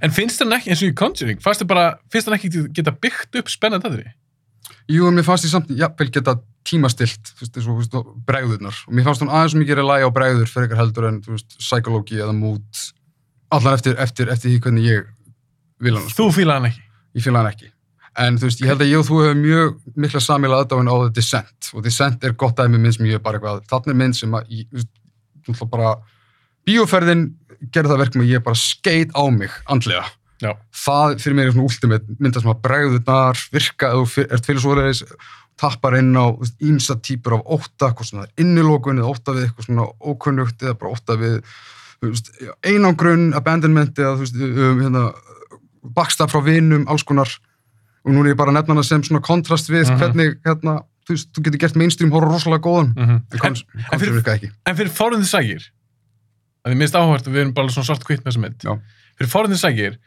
En 0.04 0.10
finnst 0.12 0.38
hann 0.42 0.52
ekki, 0.52 0.70
eins 0.70 0.82
og 0.84 0.90
í 0.92 0.94
Conjuring, 0.94 1.40
fannst 1.40 1.62
þið 1.62 1.68
bara, 1.72 1.84
finnst 2.12 2.28
hann 2.28 2.36
ekki 2.38 2.50
geta 2.76 2.92
byggt 2.92 3.36
upp 3.40 3.48
spennandi 3.48 3.88
aðri? 3.88 4.06
Jú, 4.90 5.06
en 5.06 5.14
mér 5.14 5.26
fannst 5.26 5.46
ég 5.46 5.52
samt, 5.52 5.70
jafnvel 5.78 6.10
geta 6.10 6.36
tímastilt, 6.66 7.32
bregðurnar. 8.26 8.76
Og 8.88 8.94
mér 8.96 9.06
fannst 9.06 9.22
hún 9.22 9.30
aðeins 9.30 9.56
mikið 9.58 9.80
rely 9.80 10.02
á 10.02 10.10
bregður 10.10 10.50
fyrir 10.50 10.66
eitthvað 10.66 10.80
heldur 10.82 11.08
en, 11.08 11.20
psykologi 11.60 12.18
eða 12.18 12.34
mood. 12.36 12.84
Allan 13.54 13.76
eftir, 13.78 13.98
eftir, 14.02 14.30
eftir 14.32 14.50
því 14.50 14.62
hvernig 14.64 14.88
ég 14.88 15.10
vil 15.82 15.94
hann. 15.96 16.10
Þú 16.14 16.30
fílar 16.34 16.58
hann 16.58 16.70
ekki. 16.70 16.82
Ég 17.18 17.26
fíla 17.26 17.42
hann 17.42 17.52
ekki. 17.52 17.70
En, 18.20 18.38
þú 18.42 18.48
veist, 18.48 18.62
ég 18.64 18.72
held 18.72 18.82
að 18.82 18.90
ég 18.90 19.00
og 19.00 19.06
þú 19.06 19.20
hefur 19.22 19.38
mjög 19.38 19.98
mikla 20.04 20.22
samíla 20.24 20.62
aðdáin 20.64 20.90
á 20.90 20.94
The 20.98 21.10
Descent. 21.20 21.70
Og 21.74 21.84
Descent 21.86 22.26
er 22.26 22.34
gott 22.38 22.58
dæmi 22.58 22.80
minn 22.82 22.94
sem 22.94 23.06
ég 23.06 23.20
er 23.20 23.22
bara 23.22 23.38
eitthvað, 23.38 23.62
þarna 23.70 23.94
er 23.94 24.00
minn 24.02 24.16
sem 24.18 24.34
að, 24.34 24.50
ég, 24.58 24.86
þú 25.46 25.54
veist, 25.54 25.68
bara, 25.70 25.94
bíóferðin 26.66 27.28
gerði 27.70 27.92
það 27.92 28.02
verkum 28.02 28.24
að 28.24 28.32
ég 28.34 28.42
bara 28.44 28.58
skeit 28.58 29.14
á 29.14 29.22
mig 29.30 29.54
andlega 29.70 30.08
Já. 30.40 30.54
það 30.72 31.18
fyrir 31.20 31.36
mér 31.36 31.46
er 31.50 31.52
svona 31.52 31.68
ultimate 31.68 32.16
mynda 32.18 32.40
sem 32.40 32.50
að 32.50 32.60
bregðurnar 32.64 33.40
virka 33.52 33.90
fyr- 34.08 34.30
ert 34.32 34.46
svoleiðis 34.64 35.02
tappar 35.60 35.98
inn 35.98 36.14
á 36.16 36.32
ýmsa 36.64 36.96
típur 37.04 37.34
af 37.36 37.44
svona 38.08 38.24
innilókun 38.40 38.96
eða 39.02 39.10
ótta 39.12 39.34
við 39.36 39.44
eitthvað 39.50 39.66
svona 39.68 39.84
ókunnugt 40.00 40.62
eða 40.64 40.78
bara 40.80 40.92
ótta 40.96 41.16
við 41.20 41.42
veist, 42.00 42.30
einangrun, 42.64 43.34
abandonment 43.36 43.98
eða 44.00 44.14
veist, 44.22 44.34
hérna, 44.40 45.10
bakstab 45.96 46.30
frá 46.32 46.40
vinum, 46.44 46.86
alls 46.88 47.04
konar 47.04 47.28
og 48.04 48.14
nú 48.14 48.22
er 48.24 48.32
ég 48.32 48.38
bara 48.40 48.48
að 48.54 48.56
nefna 48.60 48.74
hana 48.78 48.82
sem 48.88 49.02
svona 49.04 49.20
kontrast 49.20 49.68
við 49.68 49.90
Mhm. 49.90 49.98
hvernig, 50.00 50.38
hérna, 50.46 50.78
þú 51.04 51.12
veist, 51.16 51.28
þú 51.36 51.42
getur 51.44 51.58
gert 51.60 51.76
mainstream 51.76 52.10
horror 52.12 52.32
rosalega 52.32 52.64
góðan 52.64 52.94
en 52.96 53.10
en, 53.10 53.38
kons- 53.38 53.64
en 53.92 54.00
fyrir- 54.00 54.14
virka 54.16 54.38
ekki 54.38 54.50
en 54.66 54.76
fyrir 54.76 54.88
forðin 54.96 55.28
sægir, 55.28 55.68
að 56.64 56.72
þið 56.72 56.76
minnst 56.80 56.94
áhvert 56.96 57.26
að 57.28 57.32
við 57.36 57.40
erum 57.44 57.52
bara 57.52 57.68
svona 57.68 57.84
svart 57.84 58.00
og 58.00 58.08
hvitt 58.08 58.24
með 58.24 58.32
þessa 58.32 58.40
mynd. 58.40 58.80
Fyrir 59.20 59.30
forðin 59.36 59.60
sægir, 59.60 59.98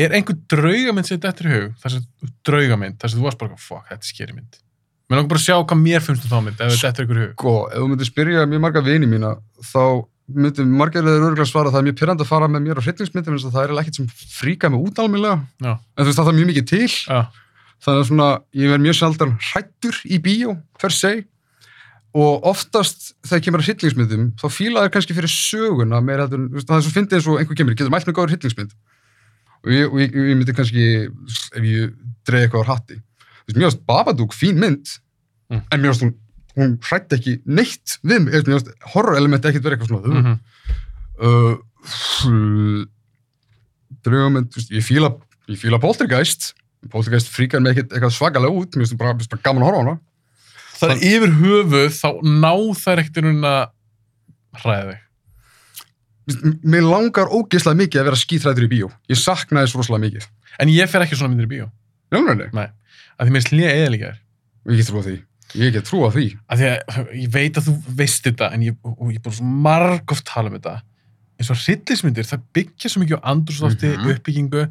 er 0.00 0.14
einhver 0.16 0.38
draugamynd 0.50 1.08
sem 1.08 1.18
þetta 1.18 1.32
eftir 1.32 1.48
í 1.48 1.54
hug, 1.54 1.68
þess 1.82 1.98
að 2.00 2.32
draugamynd, 2.48 2.98
þess 3.02 3.14
að 3.14 3.20
þú 3.20 3.26
varst 3.28 3.42
bara, 3.42 3.58
fuck, 3.60 3.84
þetta 3.90 4.00
er 4.00 4.10
skeri 4.10 4.36
mynd. 4.36 4.58
Mér 5.04 5.20
langar 5.20 5.30
bara 5.34 5.42
að 5.42 5.46
sjá 5.46 5.56
hvað 5.60 5.82
mér 5.84 6.02
finnst 6.02 6.24
um 6.26 6.32
þá 6.32 6.40
mynd, 6.48 6.58
ef 6.58 6.74
þetta 6.74 6.90
eftir 6.90 7.06
ykkur 7.06 7.20
í 7.20 7.24
hug. 7.24 7.36
Sko, 7.36 7.54
ef 7.68 7.78
þú 7.78 7.88
myndir 7.92 8.10
spyrja 8.10 8.48
mjög 8.50 8.64
marga 8.64 8.82
vini 8.84 9.10
mína, 9.10 9.36
þá 9.70 9.84
myndir 10.34 10.68
margir 10.80 11.04
þeir 11.04 11.20
örgulega 11.20 11.46
svara 11.50 11.68
að 11.68 11.76
það 11.76 11.82
er 11.82 11.88
mjög 11.90 11.96
pyrrandi 12.00 12.24
að 12.24 12.30
fara 12.30 12.48
með 12.48 12.62
mér 12.64 12.80
á 12.80 12.84
hryllingsmyndum 12.86 13.34
eins 13.36 13.44
og 13.44 13.52
það 13.52 13.66
er 13.66 13.80
ekkert 13.82 13.98
sem 14.00 14.06
fríka 14.38 14.70
mig 14.72 14.86
út 14.88 15.00
almennilega. 15.02 15.42
Já. 15.60 15.72
En 15.74 16.00
þú 16.00 16.08
veist, 16.08 16.20
það 16.22 16.30
er 16.30 16.38
mjög 16.38 16.48
mikið 16.50 16.68
til. 16.70 16.86
Já, 17.04 17.20
Þannig 17.84 18.00
að 18.00 18.08
svona, 18.08 18.26
ég 18.56 18.72
verð 18.72 18.84
mjög 18.86 18.96
sjaldan 18.96 19.32
hrættur 19.50 19.96
í 20.08 20.18
bíó, 20.24 20.54
per 20.80 20.94
se. 20.94 21.12
Og 22.14 22.46
oftast 22.46 23.10
þegar 23.26 23.42
kemur 23.44 23.62
að 23.62 23.68
hryllingsmyndum, 23.68 24.26
þá 24.40 24.46
fíla 24.54 24.84
þær 24.84 24.92
kannski 24.94 25.16
fyrir 25.16 25.32
söguna 25.32 26.00
meira 26.04 26.28
en, 26.30 26.46
það 26.62 26.76
er 26.78 26.84
svo 26.86 26.92
fyndið 26.94 27.18
eins 27.18 27.28
og 27.28 27.40
einhver 27.42 27.58
kemur, 27.58 27.76
getur 27.76 27.92
mælt 27.92 28.06
með 28.08 28.16
góður 28.16 28.36
hryllingsmynd. 28.36 28.76
Og 29.64 29.72
ég, 29.72 29.88
og 29.88 30.00
ég, 30.02 30.12
ég 30.12 30.36
myndi 30.36 30.54
kannski, 30.56 30.84
ef 31.56 31.64
ég 31.64 31.94
dreigi 32.28 32.48
eitthvað 32.48 32.66
á 32.68 32.72
hatti. 32.74 33.00
Mjög 33.54 33.70
ást 33.70 33.84
Babadook, 33.88 34.36
fín 34.36 34.60
mynd, 34.60 34.98
Mm. 35.50 35.60
en 35.70 35.80
mér 35.80 35.92
ást 35.92 36.00
hún, 36.00 36.14
hún 36.56 36.78
hrætti 36.80 37.18
ekki 37.18 37.34
neitt 37.44 37.98
við 38.00 38.22
mig, 38.24 38.46
mér 38.46 38.56
ást 38.56 38.70
horror 38.94 39.18
elementi 39.18 39.50
ekkert 39.50 39.66
verið 39.66 39.76
eitthvað 39.76 39.90
svona. 39.92 40.08
mm 40.08 40.24
-hmm. 40.24 40.38
Uh, 41.14 41.56
veist, 44.54 44.70
ég 44.72 44.82
fíla, 44.82 45.12
ég 45.46 45.58
fíla 45.60 45.78
Poltergeist, 45.78 46.54
Poltergeist 46.90 47.28
fríkar 47.28 47.60
mig 47.60 47.76
ekkert 47.76 47.92
eitthvað 47.92 48.16
svakalega 48.16 48.52
út, 48.52 48.74
mér 48.74 48.84
finnst 48.84 48.94
það 48.94 48.98
bara, 48.98 49.12
mér 49.12 49.20
finnst 49.22 49.30
bara 49.30 49.44
gaman 49.44 49.62
að 49.62 49.66
horfa 49.68 49.78
á 49.78 49.84
hana. 49.84 49.96
Það 50.74 50.90
er 50.90 50.98
yfir 51.10 51.32
höfuð, 51.38 51.92
þá 52.02 52.10
ná 52.22 52.54
þær 52.82 52.98
ekkert 52.98 53.16
í 53.16 53.24
raunin 53.24 53.50
að 53.50 53.62
hræða 54.64 54.88
þig. 54.90 55.03
Mér 56.64 56.86
langar 56.88 57.28
ógeðslega 57.28 57.76
mikið 57.82 58.00
að 58.00 58.06
vera 58.08 58.16
skítræður 58.20 58.64
í 58.64 58.70
bíó. 58.72 58.88
Ég 59.12 59.18
sakna 59.20 59.60
þess 59.64 59.76
rosalega 59.76 60.06
mikið. 60.06 60.26
En 60.62 60.68
ég 60.72 60.88
fer 60.88 61.04
ekki 61.04 61.18
svona 61.18 61.34
myndir 61.34 61.48
í 61.48 61.52
bíó. 61.52 61.66
Henni? 62.14 62.46
Nei. 62.54 62.68
Að 63.18 63.26
því 63.28 63.34
mér 63.34 63.44
slíða 63.44 63.74
eða 63.74 63.92
líka 63.92 64.10
þér. 64.10 64.18
Ég 64.64 64.80
get 64.80 64.88
trúið 64.88 65.04
því. 65.10 65.16
Ég 65.54 65.72
get 65.76 65.84
trú 65.86 66.00
á 66.02 66.10
því. 66.10 66.24
að 66.50 66.58
því 66.58 66.68
að 66.72 67.12
ég 67.20 67.28
veit 67.34 67.58
að 67.60 67.66
þú 67.68 67.74
veist 68.00 68.24
þetta 68.24 68.48
en 68.54 68.62
ég, 68.64 68.74
og 68.82 69.10
ég 69.12 69.18
er 69.20 69.22
búin 69.22 69.36
svo 69.36 69.44
margóft 69.68 70.24
tala 70.26 70.48
um 70.50 70.56
þetta 70.56 70.72
eins 71.38 71.50
og 71.50 71.58
hryllismyndir, 71.60 72.26
það 72.26 72.42
byggja 72.56 72.90
svo 72.90 73.02
mikið 73.02 73.20
á 73.20 73.26
andrústofti, 73.30 73.90
Mhm. 73.98 74.10
uppbyggingu 74.14 74.64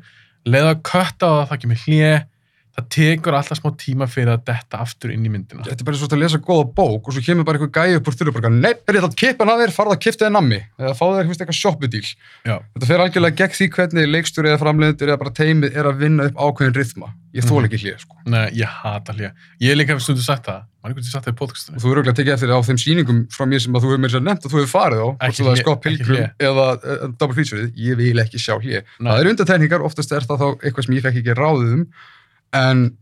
leiða 0.48 0.73
að 0.73 0.82
kötta 0.90 1.23
á 1.23 1.32
það, 1.38 1.48
það 1.49 1.61
kemur 1.61 1.82
hlje 1.85 2.11
það 2.74 2.85
tekur 2.95 3.35
alltaf 3.38 3.60
smá 3.60 3.69
tíma 3.77 4.08
fyrir 4.10 4.32
að 4.34 4.45
detta 4.50 4.80
aftur 4.82 5.11
inn 5.14 5.26
í 5.26 5.30
myndina. 5.30 5.61
Þetta 5.68 5.84
er 5.84 5.85
bara 5.85 5.98
svo 6.00 6.08
að 6.10 6.22
lesa 6.24 6.40
góða 6.42 6.66
bók 6.74 7.08
og 7.08 7.14
svo 7.14 7.22
kemur 7.22 7.45
bara 7.45 7.60
eitthvað 7.60 7.76
gæi 7.77 7.98
upp 8.00 8.08
úr 8.10 8.18
þurru 8.18 8.34
bara, 8.34 8.50
nei, 8.50 8.72
er 8.74 8.98
þetta 8.98 9.19
kipan 9.22 9.52
að 9.53 9.61
þér, 9.61 9.74
farða 9.77 9.93
að 9.93 10.03
kipta 10.08 10.26
þér 10.26 10.34
nammi 10.34 10.60
eða 10.82 10.93
fá 10.98 11.06
þér 11.06 11.30
eitthvað 11.34 11.60
shoppudíl. 11.60 12.08
Þetta 12.48 12.90
fer 12.90 13.03
algjörlega 13.06 13.38
gegn 13.43 13.58
því 13.60 13.68
hvernig 13.77 14.10
leikstjóri 14.10 14.50
eða 14.50 14.61
framleiðendur 14.64 15.14
eða 15.14 15.22
bara 15.22 15.35
teimið 15.38 15.77
er 15.77 15.85
að 15.92 16.02
vinna 16.02 16.24
upp 16.32 16.42
ákveðin 16.48 16.77
rithma. 16.80 17.14
Ég 17.34 17.42
þól 17.45 17.61
Mhm. 17.64 17.66
ekki 17.66 17.80
hlið, 17.82 18.00
sko. 18.00 18.16
Nei, 18.30 18.50
ég 18.53 18.66
hata 18.69 19.14
hlje 19.14 19.32
ég 19.61 19.72
er 19.72 19.76
líka 19.76 20.00
stundu 20.00 20.22
sagt 20.22 20.45
það, 20.45 20.61
er 20.61 20.90
einhvern 20.90 21.02
veginn 21.02 21.11
sagt 21.14 21.26
það 21.26 21.34
í 21.34 21.34
Og 21.34 21.40
podcastinu 21.42 21.77
að 32.53 32.61
sér 32.61 32.61
það 32.61 32.61
ég. 32.61 32.61
Það 32.61 32.61
það 32.61 32.88
ég 32.88 32.88
en 32.88 32.98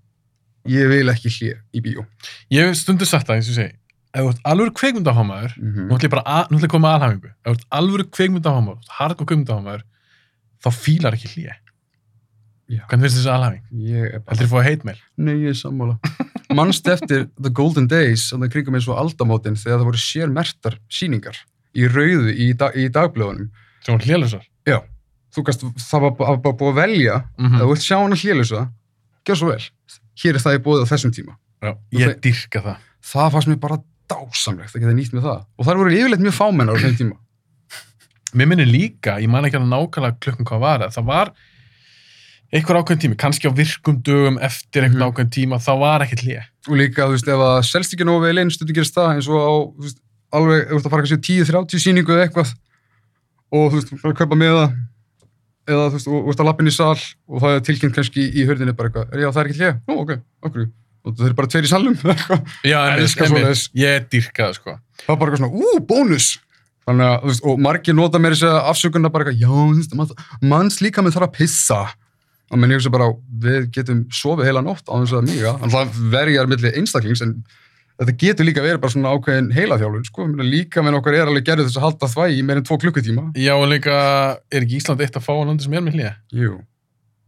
ég 0.67 0.88
vil 0.88 1.09
ekki 1.09 1.30
hlið 1.30 1.57
í 1.73 1.81
bíó. 1.81 2.05
ég 2.49 2.67
hef 2.67 2.75
stundu 2.75 3.05
sagt 3.05 3.27
það, 3.27 3.35
eins 3.35 3.49
og 3.49 3.51
ég 3.51 3.55
segi 3.55 3.81
ef 4.11 4.21
þú 4.21 4.30
ert 4.30 4.41
alveg 4.43 4.73
kveikmyndahámaður 4.73 5.51
Mm 5.57 5.73
nú 5.88 5.95
ætlum 5.95 6.03
ég 6.03 6.09
bara 6.09 6.23
að, 6.25 6.51
nú 6.51 6.57
ætlum 6.57 6.59
ég 6.59 6.63
að 6.63 6.71
koma 6.71 6.88
með 6.88 6.93
alhafingu 6.93 7.27
ef 7.27 7.43
þú 7.43 7.51
ert 7.51 7.65
alveg 7.69 8.11
kveikmyndahámaður, 8.11 8.77
hardcore 8.89 9.27
kveikmyndahámaður 9.27 9.83
þá 10.61 10.69
fílar 10.71 11.13
ekki 11.13 11.27
hlje 11.27 11.55
Já. 12.71 12.85
hvernig 12.88 13.09
finnst 13.09 13.27
þessi? 13.27 13.61
Ég 13.71 14.05
er 14.05 14.19
bara... 14.19 14.35
heldur 14.35 14.45
þið 14.45 14.51
fóða 14.51 14.63
heitmeil? 14.63 14.99
Nei, 15.17 15.35
ég 15.43 15.49
er 15.49 15.55
sammála. 15.59 15.99
Manst 16.55 16.88
eftir 16.88 17.27
The 17.41 17.49
Golden 17.49 17.88
Days, 17.88 18.30
þannig 18.31 18.47
að 18.47 18.51
kringum 18.51 18.75
eins 18.75 18.88
og 18.88 18.97
aldamótin, 18.97 19.55
þegar 19.55 19.77
það 19.81 19.85
voru 19.85 19.97
sérmertar 19.97 20.80
síningar 20.88 21.38
í 21.75 21.88
rauðu 21.88 22.31
í, 22.31 22.53
dag, 22.53 22.75
í 22.75 22.88
dagblöðunum. 22.88 23.51
sem 23.83 23.95
hún 23.95 24.01
hlélusar 24.01 24.47
Já, 24.67 24.83
þú 25.35 25.43
gast, 25.43 25.61
það 25.89 26.01
var 26.01 26.39
bara 26.39 26.55
búið 26.55 26.71
að 26.71 26.75
velja, 26.75 27.23
mm 27.38 27.47
-hmm. 27.47 28.71
Þú 29.22 29.32
gjör 29.32 29.40
svo 29.41 29.48
vel. 29.51 29.66
Hér 30.24 30.35
er 30.35 30.41
það 30.43 30.58
í 30.58 30.64
bóðið 30.66 30.83
á 30.85 30.91
þessum 30.91 31.14
tíma. 31.16 31.38
ég 31.93 32.19
dyrka 32.22 32.61
það 32.66 32.77
Það 33.01 33.32
fannst 33.33 33.48
mér 33.50 33.59
bara 33.61 33.77
dásamlegt 34.11 34.75
að 34.75 34.82
geta 34.83 34.93
nýtt 34.98 35.14
með 35.16 35.24
það. 35.25 35.45
Og 35.58 35.66
það 35.66 35.77
voru 35.82 35.93
yfirleitt 35.95 36.22
mjög 36.25 36.35
fámennar 36.38 36.75
á 36.77 36.82
þeim 36.82 36.98
tíma. 37.00 37.16
mér 38.38 38.48
minnir 38.51 38.67
líka, 38.69 39.16
ég 39.22 39.30
man 39.32 39.45
ekki 39.48 39.58
alveg 39.58 39.72
nákvæmlega 39.72 40.19
klukkan 40.22 40.45
hvað 40.51 40.59
var 40.61 40.83
það, 40.85 40.93
það 40.98 41.08
var 41.11 41.32
einhver 42.51 42.77
ákveðin 42.82 43.01
tími, 43.06 43.16
kannski 43.19 43.48
á 43.48 43.51
virkum 43.56 44.01
dögum 44.03 44.38
eftir 44.43 44.83
einhvern 44.83 45.01
Mhm. 45.01 45.11
ákveðin 45.11 45.32
tíma, 45.32 45.59
þá 45.64 45.72
var 45.80 46.03
ekkert 46.06 46.24
hlje 46.25 46.41
Og 46.67 46.75
líka, 46.77 47.06
þú 47.08 47.16
veist, 47.16 47.27
ef 47.32 47.40
það 47.41 47.59
selst 47.66 47.93
ekki 47.95 48.06
nógu 48.06 48.22
vel 48.27 48.38
inn, 48.41 48.51
stundu 48.51 48.74
gerist 48.75 48.93
það, 48.93 49.16
eins 49.16 49.27
og 49.32 49.40
á, 49.40 49.51
þú 49.72 49.85
veist, 49.88 50.00
alveg, 50.35 50.67
þú 50.67 50.75
ert 50.77 50.85
að 50.85 50.91
fara 50.91 51.01
kannski 51.06 51.19
10-30 51.27 51.80
síningu 51.85 52.11
eða 52.14 52.25
eitthvað 52.27 52.51
og 53.51 53.72
þú 53.72 53.80
veist, 53.80 53.93
bara 54.03 54.14
að 54.14 54.19
kaupa 54.19 54.35
með 54.38 54.53
það 54.59 54.75
eða 55.72 55.88
þú 55.90 55.98
veist, 55.98 56.09
og 56.11 56.22
þú 56.27 56.33
ert 56.35 56.43
að 56.43 56.50
lappin 56.51 56.69
í 56.72 56.75
sal 56.75 56.91
og 56.93 57.41
það 57.45 57.56
er 57.58 57.66
tilkynnt 57.69 57.98
kannski 57.98 58.27
í 58.32 58.45
hörðinni 58.50 58.75
bara 58.77 58.91
eitthvað, 58.91 59.09
er 59.16 59.24
já, 59.25 59.30
það 59.32 59.41
er 59.45 59.50
ekki 59.51 59.59
hlið? 59.61 59.82
Nú, 59.88 59.98
ok, 60.03 60.14
okkur, 60.50 60.67
og 61.08 61.17
það 61.17 61.27
er 61.32 61.35
bara 61.40 61.51
tveir 61.56 61.67
í 61.67 61.72
eitthvað. 62.14 62.53
já, 62.72 62.77
einmitt, 62.91 63.16
svoleiðis. 63.16 63.66
ég 63.82 64.08
dyrka 64.14 64.48
það 64.50 64.56
sko 64.59 64.75
það 65.01 65.11
var 65.14 65.19
bara 65.24 65.32
eitthvað 65.32 65.43
svona, 65.45 65.66
ú, 65.66 65.83
bónus! 65.90 66.30
Þannig 66.82 67.06
að, 67.08 67.17
þú 67.22 67.30
veist, 67.32 67.43
og 67.51 67.59
margir 67.61 67.93
nota 67.98 68.19
mér 68.22 68.33
þess 68.33 68.48
að 68.50 68.69
afsökunna 68.72 69.09
bara 69.14 69.30
eitthvað, 69.30 69.41
já, 69.41 69.50
þú 69.53 69.75
veist, 69.77 69.91
mann- 70.00 70.50
manns 70.50 70.80
líka 70.82 71.03
með 71.06 71.14
þarf 71.17 71.27
að 71.30 71.35
pissa. 71.38 71.82
Og 72.51 72.59
menn 72.59 72.74
ég 72.74 72.82
hugsa 72.82 72.91
bara, 72.91 73.06
við 73.45 73.67
getum 73.77 74.00
sofið 74.11 74.50
heila 74.50 74.64
nótt 74.66 74.90
á 74.90 74.93
þess 74.98 75.14
að 75.16 75.27
mýga, 75.30 75.51
en 75.64 75.72
það 75.72 76.00
verjar 76.11 76.50
milli 76.51 76.72
einstaklings, 76.82 77.22
en 77.24 77.35
þetta 78.01 78.15
getur 78.25 78.47
líka 78.47 78.63
verið 78.65 78.81
bara 78.83 78.93
svona 78.95 79.13
ákveðin 79.15 79.51
heilaþjálfun, 79.55 80.05
sko, 80.09 80.25
líka 80.41 80.81
með 80.83 80.97
okkar 80.99 81.17
er 81.19 81.30
alveg 81.31 81.45
gerðið 81.47 81.69
þess 81.69 81.80
að 81.80 81.85
halda 81.88 82.09
þvægi 82.15 82.39
í 82.41 82.43
meirinn 82.49 82.65
tvo 82.67 82.77
klukkutíma. 82.81 83.23
já, 83.38 83.53
og 83.55 83.67
líka, 83.69 83.95
er 84.51 84.65
ekki 84.65 84.80
Ísland 84.81 85.01
eitt 85.05 85.15
að 85.19 85.25
fá 85.27 85.33
landi 85.38 85.63
sem 85.67 85.73
er 85.77 85.85
með 85.85 85.97
hlje? 85.99 86.11
Jú. 86.41 86.59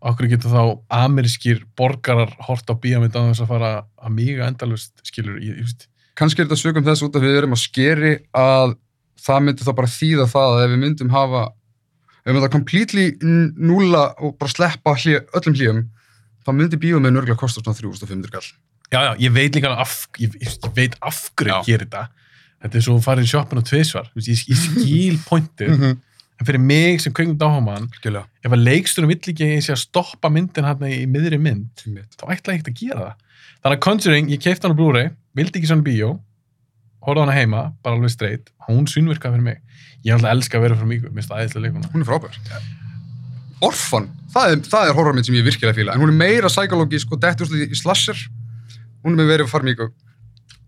okkur 0.03 0.27
getur 0.27 0.51
þá 0.51 0.63
amerískir 0.91 1.61
borgarar 1.79 2.33
hort 2.43 2.67
á 2.67 2.75
bíamind 2.75 3.15
á 3.15 3.23
þess 3.31 3.43
að 3.45 3.51
fara 3.53 3.69
að 4.03 4.11
míga 4.17 4.47
endalust, 4.51 4.91
skilur, 5.07 5.37
ég, 5.39 5.55
ég 5.61 5.63
veist 5.63 5.87
Kannski 6.19 6.41
er 6.43 6.45
þetta 6.49 6.59
sögum 6.59 6.83
þess 6.85 7.05
út 7.07 7.15
af 7.15 7.23
við 7.23 7.37
erum 7.39 7.55
að 7.55 7.61
skeri 7.63 8.11
að 8.35 8.75
það 9.23 9.39
myndi 9.47 9.63
þá 9.65 9.71
bara 9.79 9.87
þýða 9.93 10.25
það 10.29 10.49
að 10.57 10.63
ef 10.65 10.73
við 10.73 10.81
myndum 10.83 11.09
hafa, 11.15 11.45
ef 12.19 12.27
við 12.27 12.33
myndum 12.35 12.49
að 12.49 12.53
completely 12.57 13.05
n- 13.23 13.53
núlla 13.57 14.03
og 14.19 14.35
bara 14.37 14.51
sleppa 14.51 14.93
öllum 14.99 15.55
hljum, 15.57 15.79
þá 16.43 16.51
myndi 16.53 16.77
bíómið 16.83 17.15
nörgulega 17.15 17.39
kosta 17.39 17.63
svona 17.63 17.79
3500 17.79 18.29
kall. 18.35 18.51
Já, 18.93 18.99
já, 19.07 19.11
ég 19.23 19.35
veit 19.35 19.57
líka 19.57 19.73
af, 19.73 19.95
ég, 20.22 20.33
ég, 20.41 20.57
veit 20.77 20.97
af 21.01 21.19
hverju 21.33 21.53
Já. 21.53 21.59
ég 21.59 21.69
gerir 21.72 21.88
þetta 21.88 22.03
þetta 22.63 22.80
er 22.80 22.85
svo 22.85 22.97
að 22.97 23.05
fara 23.07 23.23
í 23.23 23.30
shoppin 23.30 23.61
og 23.61 23.69
veist, 23.73 24.30
ég, 24.30 24.43
ég 24.51 24.59
skil 24.59 25.17
pointið 25.25 25.73
-hmm. 25.73 25.97
en 26.39 26.47
fyrir 26.47 26.63
mig 26.63 27.01
sem 27.01 27.13
kveikmynd 27.13 27.41
áháman 27.43 27.89
Skilja. 27.97 28.25
ef 28.43 28.51
að 28.51 28.65
leikstunum 28.67 29.11
vill 29.11 29.19
ekki 29.19 29.47
að 29.47 29.55
ég 29.57 29.65
sé 29.65 29.73
að 29.75 29.83
stoppa 29.83 30.30
myndin 30.30 30.67
hann 30.67 30.85
í 30.88 31.05
miðri 31.07 31.39
mynd 31.39 31.83
Einmitt. 31.85 32.13
þá 32.15 32.23
ætla 32.30 32.53
ég 32.53 32.61
ekkert 32.61 32.72
að 32.73 32.80
gera 32.80 33.01
það 33.01 33.15
þannig 33.63 33.77
að 33.77 33.83
Conjuring, 33.88 34.30
ég 34.30 34.39
keipti 34.39 34.67
hann 34.67 34.75
á 34.75 34.80
Blu-ray 34.80 35.09
vildi 35.33 35.59
ekki 35.59 35.72
svona 35.72 35.88
bíó 35.88 36.19
horfði 37.03 37.19
á 37.19 37.23
hana 37.25 37.35
heima, 37.35 37.61
bara 37.83 37.95
alveg 37.95 38.13
straight 38.13 38.53
hún 38.69 38.88
svínvirkaði 38.88 39.35
fyrir 39.35 39.49
mig 39.49 39.59
ég 40.03 40.15
alltaf 40.15 40.30
að 40.30 40.38
elska 40.38 40.57
að 40.59 40.65
vera 40.67 40.77
fyrir 40.80 40.91
mig, 40.91 41.11
minnst 41.11 41.31
aðeinslega 41.31 41.67
leikuna 41.67 41.91
Hún 41.93 42.03
er 42.03 42.07
frábær. 42.07 42.39
Orfan, 43.63 44.09
það 44.33 44.53
er, 44.53 44.63
er 44.89 44.97
horrormynd 44.97 45.27
sem 45.27 45.38
ég 45.38 45.45
virkilega 45.45 45.77
fíla, 45.77 45.93
en 45.95 46.03
hún 46.03 46.11
er 46.11 46.17
meira 46.19 46.49
psykológisk 46.51 47.13
og 47.15 47.22
dætt 47.23 47.43
úrslit 47.45 47.72
í 47.72 47.80
slasher. 47.80 48.19
Hún 49.03 49.14
er 49.15 49.22
með 49.22 49.32
verið 49.33 49.53
að 49.59 49.67
mjög 49.69 49.91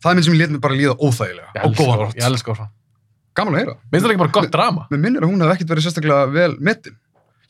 Það 0.06 0.12
er 0.12 0.18
mynd 0.18 0.26
sem 0.26 0.36
ég 0.36 0.40
let 0.42 0.52
mig 0.54 0.62
bara 0.62 0.76
líða 0.78 0.96
óþægilega 1.02 1.64
og 1.66 1.78
góða 1.80 1.96
rátt. 2.02 2.18
ég 2.20 2.26
elska 2.28 2.52
orfa 2.54 2.68
Gaman 3.36 3.56
að 3.56 3.60
heyra. 3.64 3.76
minnst 3.92 4.06
það 4.06 4.12
ekki 4.14 4.22
bara 4.22 4.36
gott 4.38 4.52
drama 4.54 4.88
Mér 4.92 5.02
minnir 5.02 5.26
að 5.26 5.32
hún 5.32 5.42
hef 5.44 5.54
ekkert 5.56 5.72
verið 5.74 5.86
sérstaklega 5.88 6.28
vel 6.32 6.54
metin. 6.60 6.98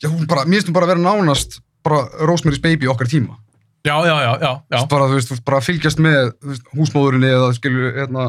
Já, 0.02 0.08
hún 0.10 0.26
bara, 0.26 0.44
mér 0.44 0.58
finnst 0.60 0.70
hún 0.70 0.76
bara 0.76 0.86
að 0.88 0.92
vera 0.94 1.04
nánast 1.04 1.60
bara 1.86 2.26
Rosemary's 2.26 2.62
Baby 2.62 2.88
okkar 2.90 3.06
tíma. 3.06 3.36
já, 3.86 3.96
já, 4.06 4.16
já, 4.26 4.32
já, 4.40 4.52
já. 4.70 4.86
Bara, 4.90 5.06
þú 5.06 5.14
veist, 5.14 5.28
þú 5.28 5.36
veist, 5.36 5.44
bara 5.46 5.58
að 5.60 5.66
fylgjast 5.68 6.00
með 6.02 6.32
veist, 6.42 6.64
húsmóðurinni 6.74 7.28
eða 7.30 7.52
skilju, 7.54 7.92
hérna, 7.94 8.24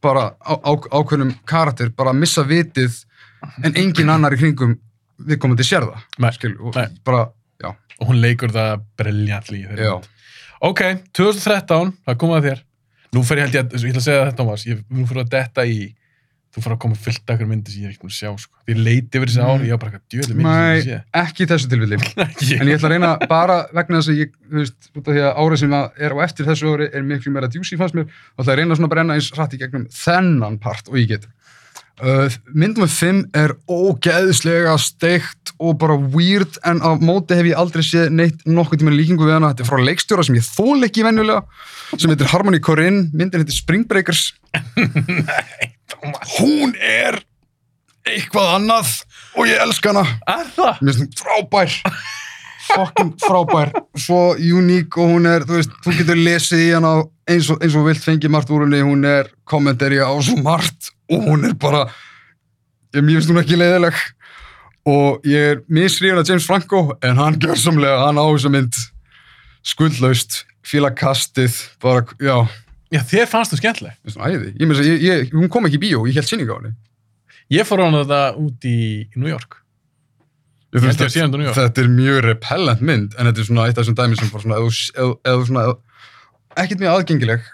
bara 0.00 0.22
á, 0.40 0.52
á, 0.56 0.72
ákveðnum 0.96 1.34
karakter, 1.44 1.90
bara 1.92 2.14
að 2.14 2.22
missa 2.22 2.44
vitið 2.48 3.02
en 3.64 3.76
engin 3.76 4.08
annar 4.14 4.32
í 4.32 4.40
kringum 4.40 4.78
viðkomandi 5.28 5.66
sér 5.66 5.84
það. 5.90 6.06
Nei, 6.24 6.30
skilju, 6.38 6.70
og 6.70 6.78
nei. 6.78 6.86
bara, 7.04 7.26
já, 7.60 7.74
og 7.98 8.08
hún 8.08 8.22
leikur 8.24 8.54
það 8.54 8.86
þeirri 9.68 9.90
já. 9.90 9.94
Ok, 10.60 10.82
2013, 11.16 11.92
það 12.08 12.18
kom 12.24 12.34
að 12.38 12.48
þér 12.50 12.64
nú 13.16 13.22
fer 13.24 13.38
ég 13.40 13.46
held 13.48 13.54
ég 13.56 13.62
að, 13.64 13.78
ég 13.84 13.92
ætla 13.94 14.02
að 14.02 14.08
segja 14.08 14.24
þetta 14.26 14.36
Thomas, 14.42 14.66
ég, 14.68 14.82
nú 14.92 15.06
fyrir 15.08 15.24
að 15.24 15.30
detta 15.32 15.64
í 15.64 15.78
þú 16.48 16.62
fyrir 16.64 16.74
að 16.74 16.80
koma 16.82 16.96
fullt 16.96 17.20
af 17.28 17.30
einhverjum 17.34 17.50
myndir 17.52 17.72
sem 17.74 17.82
ég 17.82 17.88
er 17.88 17.92
ekki 17.92 18.02
búin 18.02 18.12
að 18.12 18.16
sjá 18.18 18.30
sko. 18.40 18.54
ég 18.72 18.78
leiti 18.80 19.18
yfir 19.20 19.28
þessi 19.28 19.40
Mm. 19.42 19.48
ári, 19.52 19.66
ég 19.68 19.74
var 19.74 19.80
bara 19.82 19.90
eitthvað 19.92 20.12
djöðli 20.14 20.34
myndir 20.38 20.48
Nei, 20.48 20.80
sem 20.80 20.92
ég 20.92 21.02
ekki 21.22 21.44
í 21.44 21.48
þessu 21.50 21.68
tilfelli. 21.68 21.98
sé 22.48 22.56
En 22.58 22.68
ég 22.68 22.78
ætla 22.78 22.88
að 22.88 22.92
reyna 22.94 23.10
bara 23.28 23.56
vegna 23.76 24.00
þess 24.00 24.10
að 24.12 24.20
ég, 24.22 24.32
þú 24.48 24.56
veist, 24.62 24.88
út 24.96 25.02
af 25.08 25.12
því 25.14 25.22
að 25.28 25.40
árið 25.44 25.60
sem 25.62 25.74
er 25.76 26.16
á 26.16 26.18
eftir 26.24 26.48
þessu 26.48 26.72
ári 26.72 26.88
er 26.92 27.04
miklu 27.12 27.32
meira 27.36 27.50
djúsi 27.52 27.78
fannst 27.80 27.94
mér, 28.00 28.08
þá 28.08 28.40
ætla 28.40 28.48
ég 28.48 28.54
að 28.56 28.60
reyna 28.62 28.78
svona 28.80 28.88
að 28.88 28.94
brenna 28.96 29.18
eins 29.18 29.30
rætt 29.36 29.54
í 29.54 29.60
gegnum 29.60 29.86
þennan 29.92 30.58
part 30.64 30.88
og 30.88 30.96
ég 30.98 31.08
get. 31.12 31.28
Uh, 31.98 32.28
myndum 32.54 32.84
með 32.84 32.92
5 32.94 33.20
er 33.40 33.54
ógeðslega 33.66 34.76
steikt 34.78 35.50
og 35.58 35.78
bara 35.80 35.96
weird 35.98 36.58
en 36.68 36.78
á 36.78 36.94
móti 37.02 37.34
hef 37.34 37.48
ég 37.50 37.58
aldrei 37.58 37.82
séð 37.82 38.12
neitt 38.14 38.44
nokkuð 38.46 38.84
tíma 38.84 38.92
líkingu 38.94 39.26
við 39.26 39.34
hana. 39.38 39.50
Þetta 39.50 39.64
er 39.64 39.70
frá 39.72 39.82
leikstjóra 39.88 40.26
sem 40.28 40.38
ég 40.38 40.46
þól 40.46 40.86
ekki 40.86 41.02
venjulega, 41.06 41.42
sem 41.96 42.12
heitir 42.12 42.30
Harmony 42.30 42.60
Corinne, 42.62 43.08
myndin 43.10 43.42
heitir 43.42 43.56
Spring 43.56 43.88
Breakers. 43.90 44.28
Thomas, 45.88 46.36
Hún 46.38 46.76
er 46.78 47.18
eitthvað 48.08 48.54
annað 48.60 48.92
og 49.36 49.50
ég 49.50 49.60
elska 49.66 49.92
hana. 49.92 50.04
er 50.30 50.48
það? 50.54 50.78
Mér 50.86 50.98
finnst 51.00 51.24
hún 51.24 51.26
frábær 51.26 51.74
fucking 52.68 53.14
frábær 53.22 53.70
svo 53.96 54.20
uník 54.36 54.96
og 55.00 55.14
hún 55.16 55.26
er 55.30 55.44
þú 55.48 55.56
veist, 55.58 55.74
þú 55.84 55.94
getur 55.98 56.18
lesið 56.20 56.62
í 56.66 56.70
hana 56.76 56.92
eins 57.28 57.48
og, 57.52 57.62
eins 57.64 57.76
og 57.78 57.86
vilt 57.88 58.04
fengið 58.04 58.32
margt 58.34 58.52
úr 58.52 58.66
henni 58.66 58.82
hún 58.84 59.06
er 59.08 59.30
kommentari 59.48 60.00
á 60.04 60.12
svo 60.20 60.36
margt 60.44 60.92
og 61.08 61.26
hún 61.26 61.44
er 61.48 61.56
bara 61.60 61.86
ég 62.94 63.04
finnst 63.04 63.30
hún 63.32 63.40
ekki 63.42 63.58
leiðileg. 63.58 63.98
Og 64.88 65.26
ég 65.28 65.50
er 65.52 65.58
misrýðan 65.68 66.22
að 66.22 66.30
James 66.32 66.46
Franco 66.48 66.84
en 67.04 67.18
hann 67.20 67.36
gjör 67.42 67.58
samlega, 67.60 67.98
hann 68.06 68.20
á 68.20 68.24
þessa 68.24 68.52
mynd 68.54 68.78
skuldlaust, 69.68 70.42
fíla 70.64 70.88
kastið 70.96 71.58
bara, 71.82 72.06
já, 72.22 72.46
já, 72.94 73.02
þér 73.10 73.28
fannst 73.28 73.52
þú 73.52 73.60
skemmtileg. 73.60 73.96
Mér 73.98 74.08
finnst 74.08 74.20
hún 74.20 74.28
æði? 74.30 74.52
Ég, 74.54 74.72
að 74.72 74.88
ég, 74.88 75.02
ég, 75.04 75.32
hún 75.34 75.50
kom 75.52 75.68
ekki 75.68 75.80
í 75.80 75.82
bíó, 75.82 76.04
ég 76.08 76.16
held 76.16 76.30
síninga 76.30 76.56
á 76.56 76.58
henni. 76.62 76.72
Ég 77.52 77.68
fór 77.68 77.82
á 77.84 77.88
hana 77.88 78.04
þetta 78.04 78.22
út 78.40 78.68
í, 78.68 78.78
New 79.16 79.28
York. 79.28 79.58
Ég 80.72 80.84
Ég 80.84 80.88
ég 80.88 81.04
að 81.04 81.20
hann 81.20 81.32
á 81.32 81.38
New 81.40 81.46
York. 81.48 81.56
þetta 81.58 81.80
er 81.80 81.92
mjög 81.92 82.18
repellent 82.26 82.82
mynd 82.84 83.14
en 83.16 83.28
þetta 83.28 83.40
er 83.40 83.46
svona 83.48 83.68
eitt 83.68 83.78
af 83.78 83.84
þessum 83.84 83.96
dæmi 83.96 84.18
sem 84.18 84.32
bara 84.32 84.44
svona, 84.44 84.58
eða, 84.60 84.72
eða, 84.96 85.14
eða 85.32 85.46
svona 85.48 85.62
ekkert 86.60 86.82
mjög 86.82 86.96
aðgengileg 86.96 87.46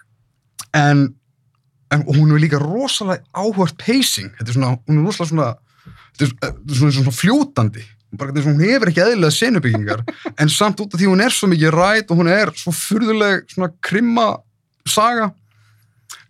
en, 0.75 1.05
en 1.93 2.07
hún 2.09 2.33
er 2.33 2.43
líka 2.43 2.61
rosalega 2.63 3.25
áhört 3.35 3.77
pacing 3.81 4.33
þetta 4.39 4.49
er 4.49 4.57
svona, 4.57 4.73
hún 4.89 5.01
er 5.01 5.09
rosalega 5.09 5.33
svona 5.33 5.51
þetta 6.15 6.25
er 6.25 6.33
svona, 6.33 6.79
svona, 6.79 6.97
svona 6.99 7.17
fljótandi 7.19 7.85
bara, 8.15 8.31
þetta 8.31 8.41
er 8.41 8.47
svona, 8.47 8.59
hún 8.59 8.73
hefur 8.73 8.93
ekki 8.93 9.05
eðlilega 9.05 9.39
senubyggingar 9.39 10.05
en 10.41 10.53
samt 10.53 10.83
út 10.85 10.95
af 10.95 11.01
því 11.01 11.13
hún 11.13 11.25
er 11.25 11.35
svo 11.35 11.51
mikið 11.53 11.77
rætt 11.77 12.13
og 12.13 12.21
hún 12.23 12.33
er 12.33 12.53
svo 12.59 12.75
furðuleg 12.75 13.49
svona 13.53 13.73
krimma 13.85 14.29
saga 14.89 15.33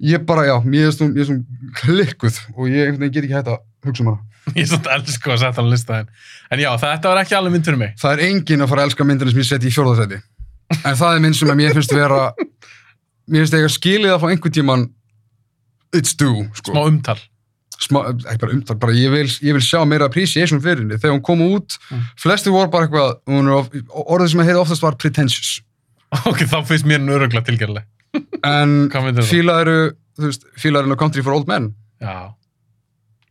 ég 0.00 0.24
bara, 0.26 0.44
já, 0.46 0.56
mér 0.64 0.88
er 0.88 0.94
svona, 0.94 1.14
ég 1.14 1.24
er 1.24 1.28
svona 1.30 1.72
klikkuð 1.80 2.38
og 2.54 2.68
ég 2.68 2.88
einhvern 2.88 3.04
veginn 3.04 3.14
get 3.14 3.26
ekki 3.26 3.36
hægt 3.38 3.50
að 3.52 3.60
hugsa 3.86 4.04
um 4.04 4.10
hana. 4.10 4.20
Ég 4.54 4.64
er 4.64 4.70
svona 4.70 4.96
elsku 4.98 5.32
að 5.32 5.40
setja 5.40 5.60
hann 5.60 5.70
á 5.70 5.72
listaðin. 5.72 6.10
En 6.50 6.62
já, 6.62 6.70
þetta 6.82 7.12
var 7.12 7.20
ekki 7.22 7.38
alveg 7.38 7.54
mynd 7.54 7.68
fyrir 7.68 7.80
mig. 7.80 7.94
Það 8.00 8.16
er 8.16 8.24
enginn 8.28 8.64
að 8.64 8.72
fara 8.72 8.84
að 8.84 8.90
elska 8.90 9.06
myndina 9.08 9.32
sem 9.32 9.40
ég 9.40 9.48
seti 9.48 9.70
í 9.70 9.74
fjórðarsæti. 9.74 10.20
En 10.80 10.98
það 11.00 11.16
er 11.16 11.24
mynd 11.24 11.38
sem 11.38 11.52
að 11.52 11.60
mér 11.60 11.78
finnst 11.78 11.94
vera, 11.94 12.20
mér 13.30 13.44
finnst 13.44 13.56
eitthvað 13.56 13.74
skilið 13.78 14.14
að 14.14 14.20
fá 14.22 14.28
einhvern 14.30 14.56
tíman 14.58 14.86
it's 15.94 16.14
due, 16.18 16.48
sko. 16.58 16.72
Smá 16.74 16.84
umtal. 16.90 17.20
Smá, 17.84 18.04
ekki 18.14 18.38
bara 18.44 18.54
umtak, 18.54 18.78
bara 18.80 18.94
ég 18.94 19.10
vil, 19.12 19.26
ég 19.42 19.56
vil 19.56 19.64
sjá 19.64 19.80
meira 19.88 20.06
appreciation 20.06 20.60
fyrir 20.62 20.84
henni. 20.84 20.98
Þegar 21.02 21.16
hún 21.16 21.24
kom 21.26 21.40
út, 21.42 21.74
Mm. 21.90 22.04
flesti 22.22 22.52
voru 22.54 22.70
bara 22.70 22.86
eitthvað, 22.86 23.16
er 23.26 23.50
of, 23.56 23.68
orðið 24.04 24.30
sem 24.30 24.40
ég 24.40 24.46
heyrði 24.50 24.62
oftast 24.62 24.82
var 24.86 24.96
pretentious. 24.96 25.60
Ok, 26.30 26.44
þá 26.46 26.60
finnst 26.68 26.86
mér 26.86 27.00
nöruglega 27.02 27.42
tilgjörlega. 27.48 27.84
En 28.46 28.76
Hvað 28.92 29.08
það? 29.18 29.26
fílaðuru, 29.32 29.78
þú 30.20 30.28
veist, 30.30 30.44
fílaðuru 30.62 30.88
No 30.92 30.96
Country 31.00 31.22
for 31.26 31.34
Old 31.34 31.48
Men, 31.50 31.72
Já, 32.00 32.30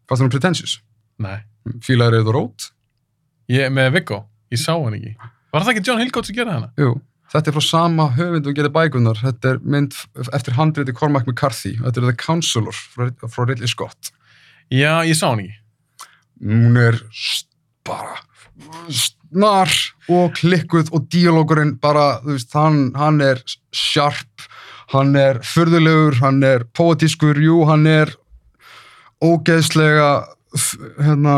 fannst 0.09 0.23
hún 0.25 0.29
pretentious? 0.33 0.79
nei. 1.23 1.39
Fílaðuru 1.79 2.25
The 2.27 2.33
Road? 2.35 2.65
Ég, 3.47 3.69
með 3.71 3.93
Viggo, 3.95 4.17
ég 4.51 4.59
sá 4.59 4.73
hann 4.75 4.97
ekki. 4.97 5.15
Var 5.53 5.63
það 5.63 5.71
ekki 5.77 5.85
John 5.87 6.01
Hillcoat 6.03 6.27
sem 6.27 6.35
gerði 6.35 6.51
hana? 6.57 6.69
Jú, 6.77 6.97
þetta 7.33 7.49
er 7.49 7.57
frá 7.57 7.65
sama 7.65 8.09
höfund 8.17 8.47
og 8.49 8.57
getur 8.57 8.73
bækunar. 8.73 9.19
Þetta 9.21 9.55
er 9.55 9.63
mynd 9.65 9.97
eftir 10.33 10.57
handriti 10.57 10.95
Cormac 10.95 11.27
McCarthy. 11.27 11.75
Þetta 11.81 12.01
er 12.01 12.07
The 12.09 12.17
Counselor 12.21 12.77
frá, 12.77 13.09
frá 13.25 13.47
Ridley 13.47 13.71
Scott. 13.71 14.13
Já, 14.71 15.01
ég 15.05 15.17
sá 15.17 15.31
hann 15.31 15.43
ekki. 15.43 15.59
Hún 16.43 16.77
er 16.79 16.99
bara 17.87 18.21
snar 18.93 19.71
og 20.11 20.35
klikkuð 20.37 20.91
og 20.93 21.07
díalógurinn 21.11 21.77
bara, 21.81 22.19
þú 22.23 22.35
veist, 22.35 22.53
hann, 22.57 22.81
hann 22.99 23.21
er 23.23 23.41
sharp, 23.73 24.45
hann 24.93 25.15
er 25.17 25.39
furðulegur, 25.47 26.19
hann 26.21 26.43
er 26.45 26.67
poetískur, 26.77 27.39
jú, 27.41 27.63
hann 27.69 27.87
er 27.89 28.13
ógeðslega 29.23 30.09
hérna 31.01 31.35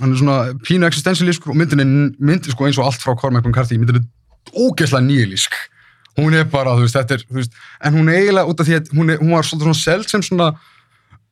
hann 0.00 0.10
er 0.10 0.18
svona 0.18 0.38
pínu 0.66 0.88
existentialískur 0.88 1.52
og 1.52 1.58
myndin 1.58 1.82
er 1.82 1.90
myndin 2.18 2.54
sko 2.54 2.66
eins 2.66 2.78
og 2.80 2.88
allt 2.88 3.02
frá 3.02 3.14
Cormac 3.18 3.44
McCarthy 3.46 3.78
myndin 3.78 4.00
er 4.00 4.06
ógeðslega 4.52 5.06
nýlísk. 5.06 5.54
Hún 6.18 6.34
er 6.38 6.44
bara, 6.46 6.76
þú 6.78 6.84
veist, 6.86 6.94
þetta 6.98 7.16
er 7.18 7.24
veist, 7.40 7.56
en 7.82 7.96
hún 7.98 8.08
er 8.12 8.20
eiginlega 8.20 8.50
út 8.52 8.60
af 8.62 8.68
því 8.68 8.76
að 8.78 8.92
hún, 8.94 9.10
er, 9.10 9.18
hún 9.22 9.32
var 9.34 9.46
svolítið 9.48 9.66
svona 9.70 9.80
seld 9.82 10.10
sem 10.12 10.22
svona 10.22 10.50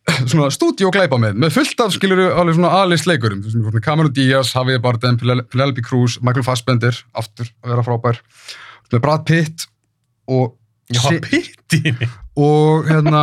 svona 0.32 0.48
stúdíu 0.50 0.88
og 0.88 0.96
glæpa 0.96 1.18
með, 1.22 1.36
með 1.38 1.52
fullt 1.54 1.78
af 1.84 1.92
skiluru 1.94 2.24
alveg 2.34 2.56
svona 2.56 2.72
aðlist 2.80 3.06
leikurum, 3.06 3.44
þú 3.44 3.52
veist, 3.68 3.84
Cameron 3.86 4.10
Diaz, 4.16 4.50
Javier 4.56 4.80
Bardem, 4.82 5.14
Penel- 5.20 5.44
Penelope 5.52 5.84
Cruz 5.86 6.16
Michael 6.26 6.42
Fassbender, 6.48 6.96
aftur 7.14 7.46
að 7.62 7.70
vera 7.76 7.84
frábær. 7.86 8.18
Með 8.90 9.04
Brad 9.04 9.22
Pitt 9.28 9.68
og 10.26 10.56
Já, 10.92 11.00
Se- 11.06 11.20
pitt 11.22 11.76
í 11.78 11.78
henni. 11.86 12.08
og 12.36 12.88
hérna 12.90 13.20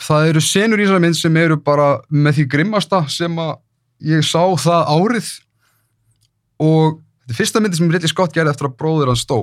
það 0.00 0.28
eru 0.30 0.40
senur 0.46 0.78
í 0.80 0.86
þessari 0.86 1.02
mynd 1.02 1.18
sem 1.18 1.36
eru 1.36 1.56
bara 1.60 1.88
með 2.08 2.38
því 2.38 2.44
grimmasta 2.54 3.02
sem 3.10 3.34
að 3.42 3.56
ég 4.14 4.22
sá 4.24 4.40
það 4.62 4.94
árið. 4.94 5.28
Og 6.62 7.00
þetta 7.28 7.34
er 7.34 7.38
fyrsta 7.42 7.62
myndin 7.62 7.80
sem 7.80 7.90
Ridley 7.92 8.10
Scott 8.10 8.36
gerði 8.36 8.54
eftir 8.54 8.70
að 8.70 8.78
bróður 8.80 9.12
hans 9.12 9.24
stó 9.26 9.42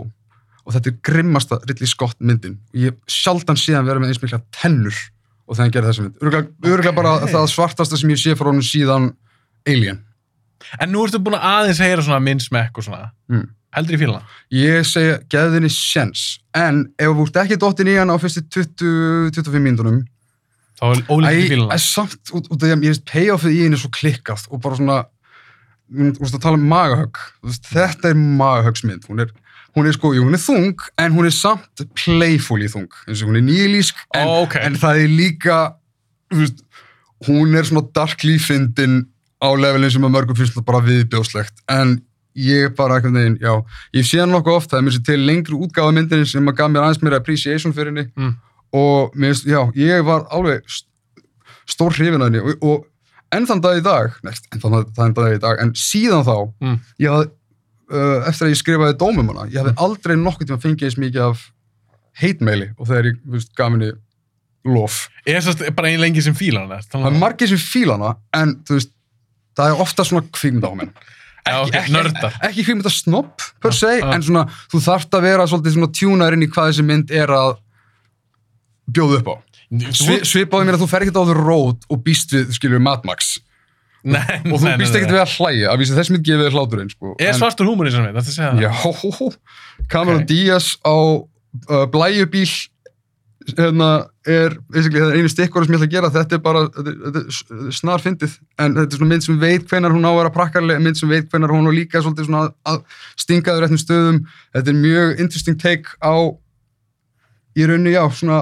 og 0.66 0.74
þetta 0.74 0.90
er 0.90 0.98
grimmasta 1.06 1.60
Ridley 1.62 1.90
Scott 1.90 2.18
myndin. 2.18 2.58
Og 2.74 2.88
ég 2.88 2.96
sjaldan 3.12 3.60
síðan 3.60 3.86
verið 3.86 4.02
með 4.02 4.16
eins 4.16 4.24
mikla 4.24 4.42
tennur 4.56 4.98
og 5.46 5.54
þegar 5.54 5.64
hann 5.64 5.76
gerði 5.76 5.92
þessa 5.92 6.06
mynd. 6.08 6.16
Örgulega, 6.24 6.72
örgulega 6.72 6.96
bara 6.98 7.12
það 7.30 7.52
svartasta 7.54 8.00
sem 8.02 8.14
ég 8.16 8.22
sé 8.22 8.34
frá 8.34 8.50
honum 8.50 8.66
síðan 8.66 9.12
Alien. 9.70 10.02
En 10.82 10.90
nú 10.90 11.04
ertu 11.06 11.22
búin 11.22 11.38
að 11.38 11.46
aðeins 11.52 11.84
heyra 11.84 12.02
svona 12.02 12.24
minn 12.26 12.42
smekk 12.42 12.82
og 12.82 12.88
svona. 12.88 13.12
Mm. 13.30 13.46
Heldur 13.76 13.98
í 13.98 14.00
fílana? 14.00 14.36
ég 14.56 14.86
segja, 14.88 15.20
geði 15.32 15.60
henni 15.60 15.72
sjens 15.74 16.26
en 16.56 16.86
ef 16.96 17.12
þú 17.12 17.26
ert 17.28 17.40
ekki 17.44 17.58
dottin 17.60 17.90
í 17.92 17.96
hann 18.00 18.14
á 18.14 18.16
fyrstu 18.22 18.46
20-25 18.56 19.64
mínútonum 19.64 20.04
Þá 20.76 20.86
er 20.92 21.02
ólíkt 21.08 21.56
í 21.56 21.60
æ, 21.72 21.78
samt 21.80 22.32
út, 22.36 22.48
út 22.52 22.56
af 22.58 22.66
því 22.66 22.72
að 22.74 22.86
ég 22.86 22.94
veist 22.94 23.06
payoffið 23.08 23.56
í 23.56 23.60
henni 23.64 23.78
er 23.78 23.84
svo 23.84 23.92
klikkað 23.96 24.48
og 24.50 24.62
bara 24.64 24.80
svona 24.80 24.98
þú 25.92 26.22
veist 26.24 26.36
að 26.38 26.44
tala 26.46 26.58
um 26.60 26.68
magahögg. 26.72 27.20
Þetta 27.70 28.10
er 28.12 28.16
magahöggsmynd. 28.20 29.06
Hún 29.10 29.22
er, 29.26 29.32
hún 29.78 29.90
er 29.90 29.94
sko, 29.98 30.14
jú, 30.16 30.24
hún 30.26 30.38
er 30.38 30.42
þung 30.44 30.86
en 31.04 31.14
hún 31.18 31.28
er 31.30 31.36
samt 31.36 31.84
playfully 32.00 32.70
þung 32.72 32.88
eins 33.08 33.22
og 33.22 33.30
hún 33.30 33.40
er 33.42 33.46
nýlísk 33.50 34.00
en, 34.16 34.28
Ó, 34.28 34.44
ok. 34.46 34.56
en 34.64 34.78
það 34.82 35.02
er 35.04 35.12
líka 35.12 35.58
veist, 36.34 36.64
hún 37.28 37.54
er 37.60 37.68
svona 37.68 37.86
darkly 37.96 38.38
fyndin 38.42 39.04
á 39.44 39.52
levelin 39.54 39.92
sem 39.92 40.04
að 40.08 40.14
mörgum 40.16 40.38
finnst 40.40 40.58
bara 40.66 40.82
viðbjóðslegt. 40.86 41.60
En 41.70 41.98
ég 42.36 42.74
bara 42.76 42.98
einhvern 42.98 43.16
veginn, 43.20 43.38
já 43.44 43.54
ég 43.96 44.08
sé 44.08 44.20
hann 44.20 44.32
nokkuð 44.34 44.58
oft, 44.58 44.72
það 44.72 44.80
er 44.82 44.86
mér 44.88 44.96
sér 44.98 45.06
til 45.08 45.22
lengri 45.28 45.56
útgáfa 45.60 45.94
myndinni 45.96 46.26
sem 46.28 46.50
að 46.52 46.58
gaf 46.58 46.72
mér 46.74 46.84
aðeins 46.88 47.04
mér 47.06 47.16
appreciation 47.20 47.76
fyrir 47.76 47.94
henni. 47.94 48.08
Mm. 48.20 48.34
og 48.76 49.14
mér 49.16 49.38
já, 49.48 49.62
ég 49.80 50.02
var 50.04 50.26
alveg 50.36 50.66
st- 50.68 50.90
stór 51.72 51.94
hrifin 51.96 52.20
að 52.26 52.34
henni. 52.34 52.42
Og, 52.44 52.64
og 52.68 52.84
enn 53.32 53.48
þann 53.50 53.62
dag 53.62 53.78
í 53.80 53.84
dag, 53.84 54.12
next, 54.24 54.46
enn 54.54 54.62
þann, 54.62 54.86
þann 54.96 55.14
dag 55.18 55.34
í 55.36 55.40
dag, 55.42 55.60
en 55.62 55.74
síðan 55.74 56.24
þá 56.28 56.36
Mm. 56.62 56.80
ég 57.00 57.10
hafði, 57.10 57.30
uh, 57.92 58.28
eftir 58.30 58.48
að 58.48 58.54
ég 58.54 58.62
skrifaði 58.62 58.98
dómum 59.02 59.28
hana, 59.34 59.50
ég 59.50 59.60
hafði 59.62 59.76
aldrei 59.78 60.16
nokkuð 60.16 60.48
tíma 60.48 60.62
fengið 60.62 60.84
eins 60.90 60.98
mikið 60.98 61.22
af 61.30 61.52
heitmeili 62.22 62.70
og 62.78 62.88
þegar 62.88 63.06
ég, 63.12 63.18
veist, 63.26 63.56
gaf 63.56 63.72
henni 63.72 63.92
lof. 64.66 65.10
Er 65.28 65.42
það 65.42 65.76
bara 65.76 65.90
ein 65.90 66.00
lengi 66.02 66.22
sem 66.24 66.34
fílana? 66.34 66.80
Það 66.90 67.06
er 67.12 67.20
margir 67.20 67.48
sem 67.52 67.58
fíla 67.62 67.98
hana, 68.00 68.16
en 68.34 68.56
þú 68.66 68.80
veist, 68.80 68.92
það 69.58 69.74
er 69.74 69.82
ofta 69.82 70.04
svona 70.04 70.26
kvikmyndaháminn. 70.32 70.94
Já, 71.46 71.60
ok, 71.62 71.76
nördar. 71.94 72.34
Ekki, 72.42 72.48
ekki 72.48 72.64
kvikmyndasnopp, 72.66 73.44
per 73.62 73.72
se, 73.78 74.00
Já. 74.00 74.08
en 74.16 74.24
svona, 74.26 74.48
þú 74.72 74.80
þarft 74.82 75.14
að 75.14 75.22
vera 75.28 75.46
svolítið 75.46 75.76
svona 75.76 75.92
tjúnar 75.94 76.34
inn 76.34 76.42
í 76.42 76.48
hvað 76.50 76.72
þessi 76.72 76.86
mynd 76.88 77.12
er 77.14 77.30
að 77.30 77.52
bjóða 78.90 79.20
upp 79.22 79.30
á. 79.30 79.36
Svi, 79.70 80.20
Þú- 80.20 80.28
svipaði 80.30 80.68
mér 80.70 80.78
að 80.78 80.84
þú 80.86 80.90
fer 80.92 81.06
ekkert 81.06 81.18
á 81.20 81.24
the 81.26 81.38
road 81.40 81.88
og 81.90 82.04
býst 82.06 82.32
við, 82.36 82.52
skilur, 82.58 82.82
Mad 82.84 83.06
Max. 83.08 83.40
Nei, 84.06 84.22
Og 84.54 84.60
þú 84.62 84.76
býst 84.78 84.94
ekkert 84.94 85.16
við 85.16 85.24
að 85.24 85.32
hlæja, 85.40 85.72
að 85.74 85.80
vísi 85.82 85.96
þess 85.98 86.12
mynd 86.14 86.26
gefið 86.28 86.46
þér 86.46 86.56
hláturinn, 86.60 86.92
sko. 86.94 87.16
Er 87.18 87.32
En- 87.34 87.40
svartur 87.40 87.66
húmur 87.66 87.88
í 87.88 87.90
þessari 87.90 88.06
mynd? 88.12 88.20
Þetta 88.22 88.36
segja 88.36 88.52
það? 88.54 88.62
Já, 88.62 89.88
Cameron 89.90 90.22
Ok. 90.22 90.28
Diaz 90.30 90.68
á 90.86 90.94
uh, 90.94 91.86
blæjubíl 91.90 92.46
hérna 93.58 93.90
er 94.26 94.56
er 94.74 95.14
einu 95.14 95.30
stikkur 95.30 95.66
sem 95.66 95.74
ég 95.76 95.78
ætla 95.82 95.86
að 95.86 95.94
gera, 95.94 96.10
þetta 96.14 96.38
er 96.38 96.42
bara 96.42 96.62
þetta 96.74 97.20
er, 97.22 97.74
snar 97.78 98.02
fyndið, 98.02 98.38
en 98.58 98.74
þetta 98.78 98.96
er 98.96 98.98
svona 98.98 99.10
mynd 99.12 99.26
sem 99.26 99.38
veit 99.42 99.68
hvenar 99.70 99.94
hún 99.94 100.06
á 100.06 100.10
að 100.10 100.18
vera 100.22 100.32
prakkarlega, 100.34 100.82
mynd 100.82 100.98
sem 100.98 101.10
veit 101.12 101.28
hvenar 101.30 101.54
hún 101.54 101.70
á 101.70 101.72
líka 101.74 102.02
svolítið 102.02 102.26
svona 102.30 102.48
að 102.66 102.80
stinga 103.22 103.54
þau 103.54 103.62
réttum 103.66 103.82
stöðum, 103.84 104.18
þetta 104.56 104.74
er 104.74 104.80
mjög 104.82 105.20
interesting 105.22 105.60
take 105.62 105.94
á 106.02 106.14
í 107.56 107.68
rauninni, 107.70 107.94
já, 107.94 108.02
svona 108.18 108.40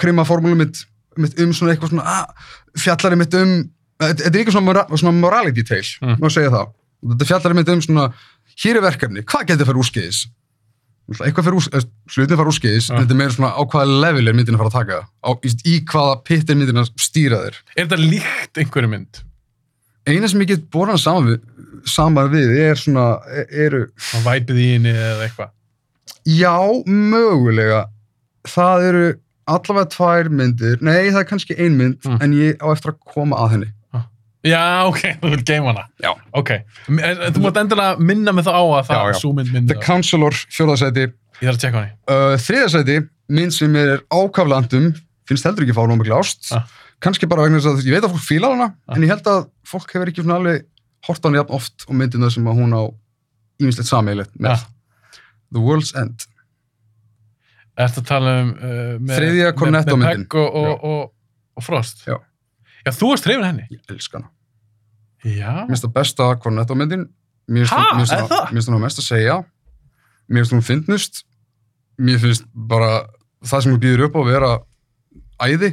krima 0.00 0.24
formúlum 0.28 0.58
mitt, 0.64 0.82
mitt 1.20 1.38
um 1.40 1.52
svona 1.56 1.74
eitthvað 1.74 1.94
svona 1.94 2.04
að, 2.16 2.50
fjallari 2.80 3.16
mitt 3.20 3.34
um 3.38 3.54
þetta 4.00 4.24
þetta 4.24 4.34
er 4.36 4.42
ekki 4.44 4.52
svona, 4.56 4.84
svona 4.96 5.16
morality 5.20 5.64
tale 5.68 5.96
Mm. 6.02 6.18
má 6.22 6.28
segja 6.32 6.50
það, 6.54 6.68
þetta 7.14 7.26
fjallari 7.32 7.58
mitt 7.60 7.68
um 7.74 7.80
svona 7.84 8.06
hér 8.60 8.76
er 8.80 8.84
verkefni, 8.84 9.22
hvað 9.24 9.46
getur 9.50 9.66
fyrir 9.70 9.82
úrskeiðis 9.84 10.20
eitthvað 11.10 11.46
fyrir 11.48 11.58
úrskeiðis 11.58 11.86
hlutin 12.14 12.36
fyrir 12.38 12.50
úrskeiðis, 12.52 12.86
Ja. 12.90 12.98
þetta 13.00 13.10
er 13.16 13.18
meira 13.18 13.34
svona 13.34 13.50
á 13.56 13.62
hvaða 13.66 14.00
level 14.04 14.28
er 14.28 14.36
myndin 14.38 14.54
að 14.54 14.60
fara 14.62 14.70
að 14.70 14.78
taka 14.78 14.98
það, 15.00 15.06
á, 15.26 15.30
í, 15.42 15.50
í 15.66 15.74
hvaða 15.90 16.14
pitt 16.24 16.50
er 16.50 16.54
myndin 16.60 16.78
að 16.84 16.90
stýra 17.02 17.40
þér 17.44 17.56
Er 17.76 17.86
þetta 17.86 17.98
líkt 18.04 18.60
einhverju 18.62 18.90
mynd? 18.92 19.22
eina 20.06 20.28
sem 20.28 20.40
ég 20.40 20.46
get 20.52 20.70
boran 20.70 20.98
saman 20.98 21.26
við, 21.28 21.40
saman 21.84 22.30
við 22.32 22.54
er 22.62 22.74
svona, 22.78 23.20
e- 23.28 23.46
eru 23.66 23.82
Það 23.98 24.22
væpið 24.28 24.56
í 24.62 24.68
henni 24.72 24.92
eða 24.94 25.26
eitthvað? 25.26 25.50
já, 26.26 26.54
mögulega 26.86 27.82
það 28.48 28.86
eru 28.88 29.04
allavega 29.46 29.86
tvær 29.94 30.28
myndir, 30.30 30.78
nei 30.82 31.10
það 31.10 31.20
er 31.20 31.28
kannski 31.30 31.56
ein 31.58 31.76
mynd 31.76 31.98
Mm. 32.04 32.18
en 32.22 32.32
ég 32.32 32.56
á 32.60 32.66
eftir 32.72 32.92
að 32.92 32.98
koma 33.14 33.36
að 33.36 33.50
henni 33.50 33.70
Já, 34.42 34.86
ok, 34.88 35.00
þú 35.20 35.30
vilt 35.34 35.44
geima 35.44 35.68
hana. 35.74 35.82
Já. 36.00 36.14
Ok, 36.32 36.50
En- 36.88 37.00
en 37.04 37.32
þú 37.36 37.42
mátt 37.44 37.58
endilega 37.60 37.98
minna 38.00 38.32
mig 38.32 38.44
þá 38.46 38.52
á 38.56 38.62
að 38.64 38.86
það, 38.88 38.96
Já, 38.96 39.12
já. 39.12 39.18
sú 39.20 39.32
mynd 39.36 39.50
myndi 39.52 39.68
The 39.68 39.74
það. 39.74 39.84
Counselor, 39.84 40.32
fjórðarsæti 40.48 41.02
Ég 41.40 41.44
þarf 41.44 41.56
að 41.56 41.60
tjekka 41.60 41.76
hann 41.76 41.88
í. 41.88 41.92
uh, 42.08 42.36
þriðarsæti, 42.40 42.96
mynd 43.28 43.52
sem 43.52 43.76
er 43.76 44.00
ákaflandum 44.08 44.86
finnst 45.28 45.44
heldur 45.44 45.64
ekki 45.66 45.74
að 45.74 45.76
fá 45.76 45.84
náma 45.88 46.00
mikla 46.00 46.18
ást 46.22 46.52
Ah. 46.56 46.64
kannski 47.04 47.28
bara 47.28 47.42
vegna 47.44 47.60
þess 47.60 47.68
að 47.68 47.84
ég 47.84 47.92
veit 48.00 48.04
að 48.08 48.14
fólk 48.16 48.24
fílar 48.30 48.50
hana 48.56 48.74
Ah. 48.88 48.94
en 48.96 49.02
ég 49.04 49.08
held 49.12 49.24
að 49.28 49.46
fólk 49.68 49.92
hefur 49.92 50.08
ekki 50.08 50.24
svona 50.24 50.40
alveg 50.40 50.64
hort 51.04 51.20
á 51.20 51.26
hana 51.28 51.38
jafn 51.42 51.54
oft 51.60 51.84
og 51.88 51.94
myndina 52.00 52.30
sem 52.32 52.44
að 52.48 52.56
hún 52.64 52.72
á 52.72 52.82
ímislegt 53.60 53.88
sammeilegt 53.92 54.32
með 54.40 54.56
Ah. 54.56 54.64
The 55.52 55.60
World's 55.60 55.92
End 55.94 56.24
Ertu 57.80 58.02
að 58.02 58.08
tala 58.10 58.34
um... 58.42 58.50
Uh, 58.56 58.96
með, 58.98 59.14
Þriðja 59.16 59.52
Cornetto 59.56 59.96
með, 59.96 60.02
með 60.02 60.10
myndin. 60.10 60.26
Pegg 60.26 60.40
og, 60.40 60.58
og, 60.60 60.84
og, 60.90 61.00
og 61.56 61.66
Frost? 61.66 62.04
Já. 62.08 62.18
Já, 62.84 62.92
þú 62.96 63.12
varst 63.12 63.28
hrifin 63.28 63.46
henni? 63.46 63.66
ég 63.70 63.94
elska 63.94 64.20
hana 64.20 64.30
Já. 65.20 65.52
Mér 65.66 65.74
finnst 65.74 65.84
það 65.84 65.96
besta 65.98 66.28
Cornetto 66.40 66.76
myndin 66.78 67.08
Mér 67.50 67.68
finnst 67.68 68.14
það? 68.30 68.52
mest 68.80 69.02
að 69.02 69.06
segja 69.06 69.38
Mér 70.30 70.44
finnst 70.44 70.56
hún 70.56 70.66
fyndnust 70.66 71.22
Mér 72.00 72.20
finnst 72.22 72.46
bara 72.54 73.04
það 73.44 73.64
sem 73.64 73.74
hún 73.74 73.82
býður 73.82 74.06
upp 74.08 74.16
á 74.16 74.20
að 74.20 74.30
vera 74.30 74.50
æði 75.40 75.70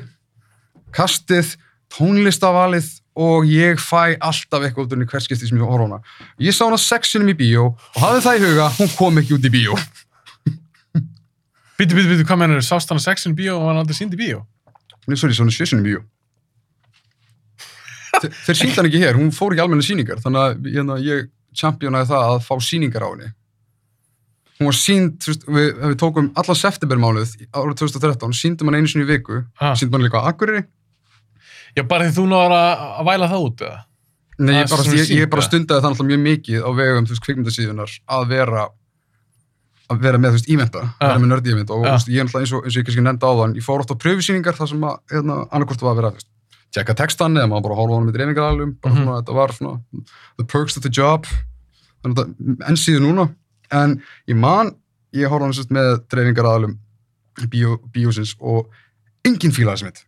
kastið, 0.96 1.54
tónlistavalið 1.94 2.88
og 3.18 3.48
ég 3.50 3.80
fæ 3.82 4.16
alltaf 4.16 4.64
eitthvað 4.64 4.86
út 4.86 4.94
henni 4.96 5.08
hverskipti 5.10 5.50
sem 5.50 5.60
ég 5.60 5.68
horf 5.68 5.88
hana 5.88 6.00
Ég 6.44 6.56
sá 6.56 6.66
hana 6.66 6.80
sexinum 6.82 7.32
í 7.32 7.38
bíó 7.38 7.72
og 7.74 8.02
hafði 8.02 8.24
það 8.26 8.38
í 8.38 8.44
huga 8.46 8.68
hún 8.78 8.92
kom 8.96 9.22
ekki 9.22 9.38
út 9.38 9.48
í 9.48 9.54
bíó 9.54 9.78
Býtu, 11.78 11.94
býtu, 11.98 12.10
býtu, 12.10 12.26
hvað 12.26 12.40
mennur, 12.42 12.64
sást 12.66 12.90
hann 12.90 12.98
að 13.00 13.06
sexin 13.06 13.36
í 13.36 13.38
bíó 13.38 13.58
og 13.60 13.68
hann 13.70 13.78
aldrei 13.84 13.98
sínd 13.98 14.16
í 14.16 14.20
bíó? 14.20 14.40
Nei, 15.08 15.16
sorry, 15.20 15.36
svona 15.38 15.54
sjössinni 15.54 15.86
bíó. 15.86 16.02
Þe- 18.18 18.32
Þeir 18.48 18.58
sýndi 18.58 18.78
hann 18.80 18.88
ekki 18.90 19.02
hér, 19.04 19.18
hún 19.20 19.30
fór 19.36 19.54
ekki 19.54 19.62
almenna 19.62 19.86
sýningar, 19.86 20.22
þannig 20.24 20.42
að 20.42 20.70
hérna, 20.74 20.96
ég 21.06 21.28
championaði 21.58 22.10
það 22.10 22.24
að 22.32 22.40
fá 22.48 22.56
sýningar 22.66 23.06
á 23.06 23.10
henni. 23.14 23.30
Hún 24.58 24.72
var 24.72 24.78
sínd, 24.80 25.20
þú 25.22 25.30
veist, 25.30 25.44
við, 25.54 25.68
við 25.84 25.98
tókum 26.02 26.32
allan 26.42 26.58
septembermánuð 26.58 27.36
árið 27.54 27.76
2013, 27.84 28.34
síndum 28.34 28.72
hann 28.72 28.80
einu 28.80 28.90
sinni 28.90 29.06
í 29.06 29.12
viku, 29.12 29.44
Ha. 29.62 29.76
síndum 29.78 30.00
hann 30.00 30.08
líka 30.10 30.18
á 30.18 30.34
Akureyri. 30.34 30.64
Já, 31.78 31.84
bara 31.86 32.08
því 32.10 32.16
þú 32.18 32.26
náður 32.32 32.56
að, 32.58 32.72
að 32.98 33.06
væla 33.12 33.30
það 33.30 33.46
út, 33.46 33.62
eða? 33.68 33.84
Nei, 34.40 34.54
Það 34.54 34.58
ég, 34.58 34.64
er 34.66 34.72
bara, 34.74 34.82
svona 34.88 34.98
ég, 34.98 34.98
ég 34.98 35.08
sýnt, 35.14 35.30
bara 35.30 35.42
eða? 35.42 35.50
stundaði 35.52 35.82
það 35.86 35.92
náttúrulega 35.94 36.10
mjög 36.10 36.24
mikið 36.26 36.66
á 36.66 36.70
vegum, 36.82 37.06
þú 37.06 37.14
veist, 37.14 37.26
kvikmyndasíðunar 37.28 37.94
að 38.18 38.28
vera 38.34 38.64
að 39.90 40.00
vera 40.04 40.18
með, 40.20 40.30
þú 40.34 40.38
veist, 40.38 40.50
íventa, 40.52 40.82
Ja. 41.02 41.08
vera 41.08 41.20
með 41.24 41.30
nördi 41.32 41.52
íventa 41.54 41.74
og 41.74 41.84
þú 41.86 41.92
veist, 41.92 42.08
ég 42.12 42.20
er 42.20 42.26
náttúrulega 42.28 42.44
eins 42.44 42.54
og, 42.54 42.64
eins 42.66 42.76
og 42.76 42.82
ég 42.82 42.86
kannski 42.88 43.04
nefndi 43.08 43.24
á 43.28 43.32
þann, 43.40 43.56
ég 43.56 43.64
fór 43.64 43.80
oft 43.84 43.92
á 43.92 43.96
pröfusýningar 44.04 44.56
þar 44.58 44.68
sem 44.70 44.82
að, 44.84 44.98
hérna, 45.12 45.36
annarkvort 45.52 45.82
var 45.82 45.92
að 45.94 46.00
vera, 46.02 46.10
þú 46.12 46.18
veist, 46.20 46.28
tjekka 46.76 46.96
textan 47.00 47.38
eða 47.40 47.48
maður 47.48 47.64
bara 47.64 47.76
á 47.76 47.84
hann 47.88 48.08
með 48.08 48.16
dreifingaralum, 48.18 48.72
bara 48.82 48.94
Mhm. 48.94 49.04
svona, 49.06 49.22
þetta 49.22 49.34
var 49.34 49.50
svona 49.56 49.82
the 50.38 50.44
perks 50.44 50.76
of 50.78 50.84
the 50.84 50.90
job, 50.90 51.26
þannig 52.04 52.16
að 52.18 52.36
þetta 52.36 52.68
enn 52.68 52.76
síðu 52.76 53.00
núna, 53.08 53.30
en 53.72 54.02
ég 54.28 54.36
man, 54.36 54.76
ég 55.14 55.28
á 55.28 55.40
hann 55.40 55.54
sérst 55.54 55.72
með 55.72 56.04
dreifingaralum 56.10 56.78
bíó, 57.48 57.78
bíósins 57.94 58.36
og 58.42 58.68
enginn 59.24 59.52
fílaði 59.56 59.78
sem 59.80 59.88
mitt 59.88 60.04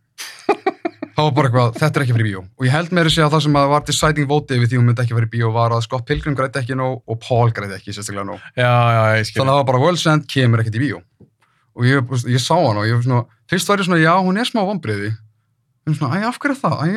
þá 1.20 1.26
var 1.26 1.34
bara 1.36 1.48
eitthvað, 1.50 1.74
þetta 1.76 1.98
er 1.98 2.04
ekki 2.04 2.14
fyrir 2.16 2.28
bíó. 2.30 2.40
Og 2.56 2.64
ég 2.64 2.72
held 2.72 2.92
að 2.96 3.08
segja 3.12 3.26
að 3.26 3.34
það 3.34 3.42
sem 3.44 3.56
að 3.60 3.70
var 3.70 3.82
deciding 3.88 4.28
vote 4.30 4.56
við 4.56 4.68
því 4.70 4.78
hún 4.80 4.86
myndi 4.88 5.02
ekki 5.04 5.16
fyrir 5.18 5.32
bíó 5.34 5.50
var 5.52 5.74
að 5.76 5.84
Scott 5.84 6.06
Pilgrim 6.08 6.36
græti 6.38 6.60
ekki 6.62 6.76
nóg 6.78 6.94
og 7.04 7.16
Paul 7.20 7.52
græti 7.56 7.76
ekki 7.76 7.92
sérstaklega 7.96 8.24
nóg. 8.30 8.38
Já, 8.56 8.70
já, 8.70 9.02
ég 9.18 9.26
skil. 9.28 9.40
þannig 9.40 9.52
að 9.52 9.56
það 9.56 9.60
var 9.60 9.68
bara 9.70 9.82
World's 9.84 10.06
End 10.08 10.24
kemur 10.30 10.62
ekkert 10.62 10.78
í 10.78 10.84
bíó. 10.84 11.02
Og 11.76 11.82
ég, 11.88 12.14
ég 12.32 12.40
sá 12.42 12.56
hann 12.56 12.80
og 12.80 12.88
ég 12.88 12.96
var 12.96 13.04
svona 13.04 13.24
fyrst 13.50 13.68
var 13.68 13.82
ég 13.82 13.88
svona, 13.88 14.00
já, 14.00 14.14
hún 14.16 14.40
er 14.40 14.48
smá 14.48 14.62
vombriði 14.64 15.10
en 15.86 15.96
svona, 15.96 16.16
æ, 16.16 16.24
af 16.28 16.38
hverju 16.40 16.54
er 16.54 16.60
það? 16.60 16.76
Æ, 16.80 16.88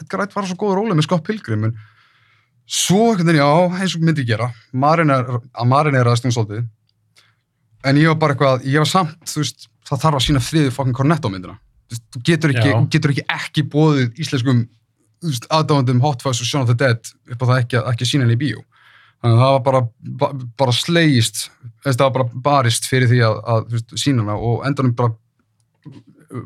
Edgar 0.00 0.22
Wright 0.22 0.36
var 0.36 0.48
svo 0.48 0.58
góð 0.60 0.74
róli 0.78 0.96
með 0.96 1.06
Scott 1.08 1.24
Pilgrim. 1.26 1.68
En 1.68 1.76
svo, 2.66 3.14
veginn, 3.16 3.40
já, 3.40 3.48
eins 3.80 3.96
og 3.96 4.04
myndi 4.06 4.24
ég 4.24 4.30
gera 4.32 4.50
það 9.86 10.02
þarf 10.02 10.18
að 10.18 10.26
sína 10.26 10.42
friði 10.42 10.74
fokkin 10.74 10.96
Getur 12.26 12.52
ekki, 12.54 12.72
getur 12.90 13.12
ekki 13.12 13.26
ekki 13.30 13.66
bóðið 13.70 14.22
íslenskum 14.22 14.64
aðdáðandum 15.24 16.00
Hot 16.04 16.24
Fuzz 16.24 16.42
og 16.42 16.48
Shaun 16.48 16.64
of 16.64 16.72
the 16.72 16.78
Dead 16.78 17.12
upp 17.32 17.44
á 17.44 17.46
það 17.46 17.60
ekki, 17.60 17.82
ekki 17.92 18.08
sína 18.08 18.26
henni 18.26 18.36
í 18.36 18.40
bíó. 18.40 18.64
Þannig 19.22 19.36
að 19.36 19.42
það 19.42 19.54
var 19.54 19.62
bara, 19.66 19.82
ba, 20.20 20.30
bara 20.60 20.74
slegist 20.76 21.46
það 21.84 22.02
var 22.02 22.16
bara 22.16 22.42
barist 22.48 22.88
fyrir 22.90 23.10
því 23.10 23.22
að, 23.26 23.38
að 23.54 23.94
sína 23.96 24.24
hana 24.24 24.36
og 24.36 24.66
endanum 24.68 24.96
bara 24.98 25.14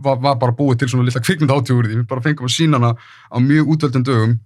var, 0.05 0.21
var 0.21 0.39
bara 0.41 0.57
búið 0.57 0.83
til 0.83 0.91
svona 0.93 1.09
lilla 1.09 1.23
kvikmynd 1.25 1.53
átjóður 1.55 1.89
því, 1.89 1.99
við 2.03 2.07
bara 2.11 2.25
fengum 2.25 2.49
að 2.49 2.55
sína 2.55 2.81
hana 2.81 2.93
á 3.33 3.37
mjög 3.43 3.75
útvöldum 3.75 4.07
dögum 4.07 4.37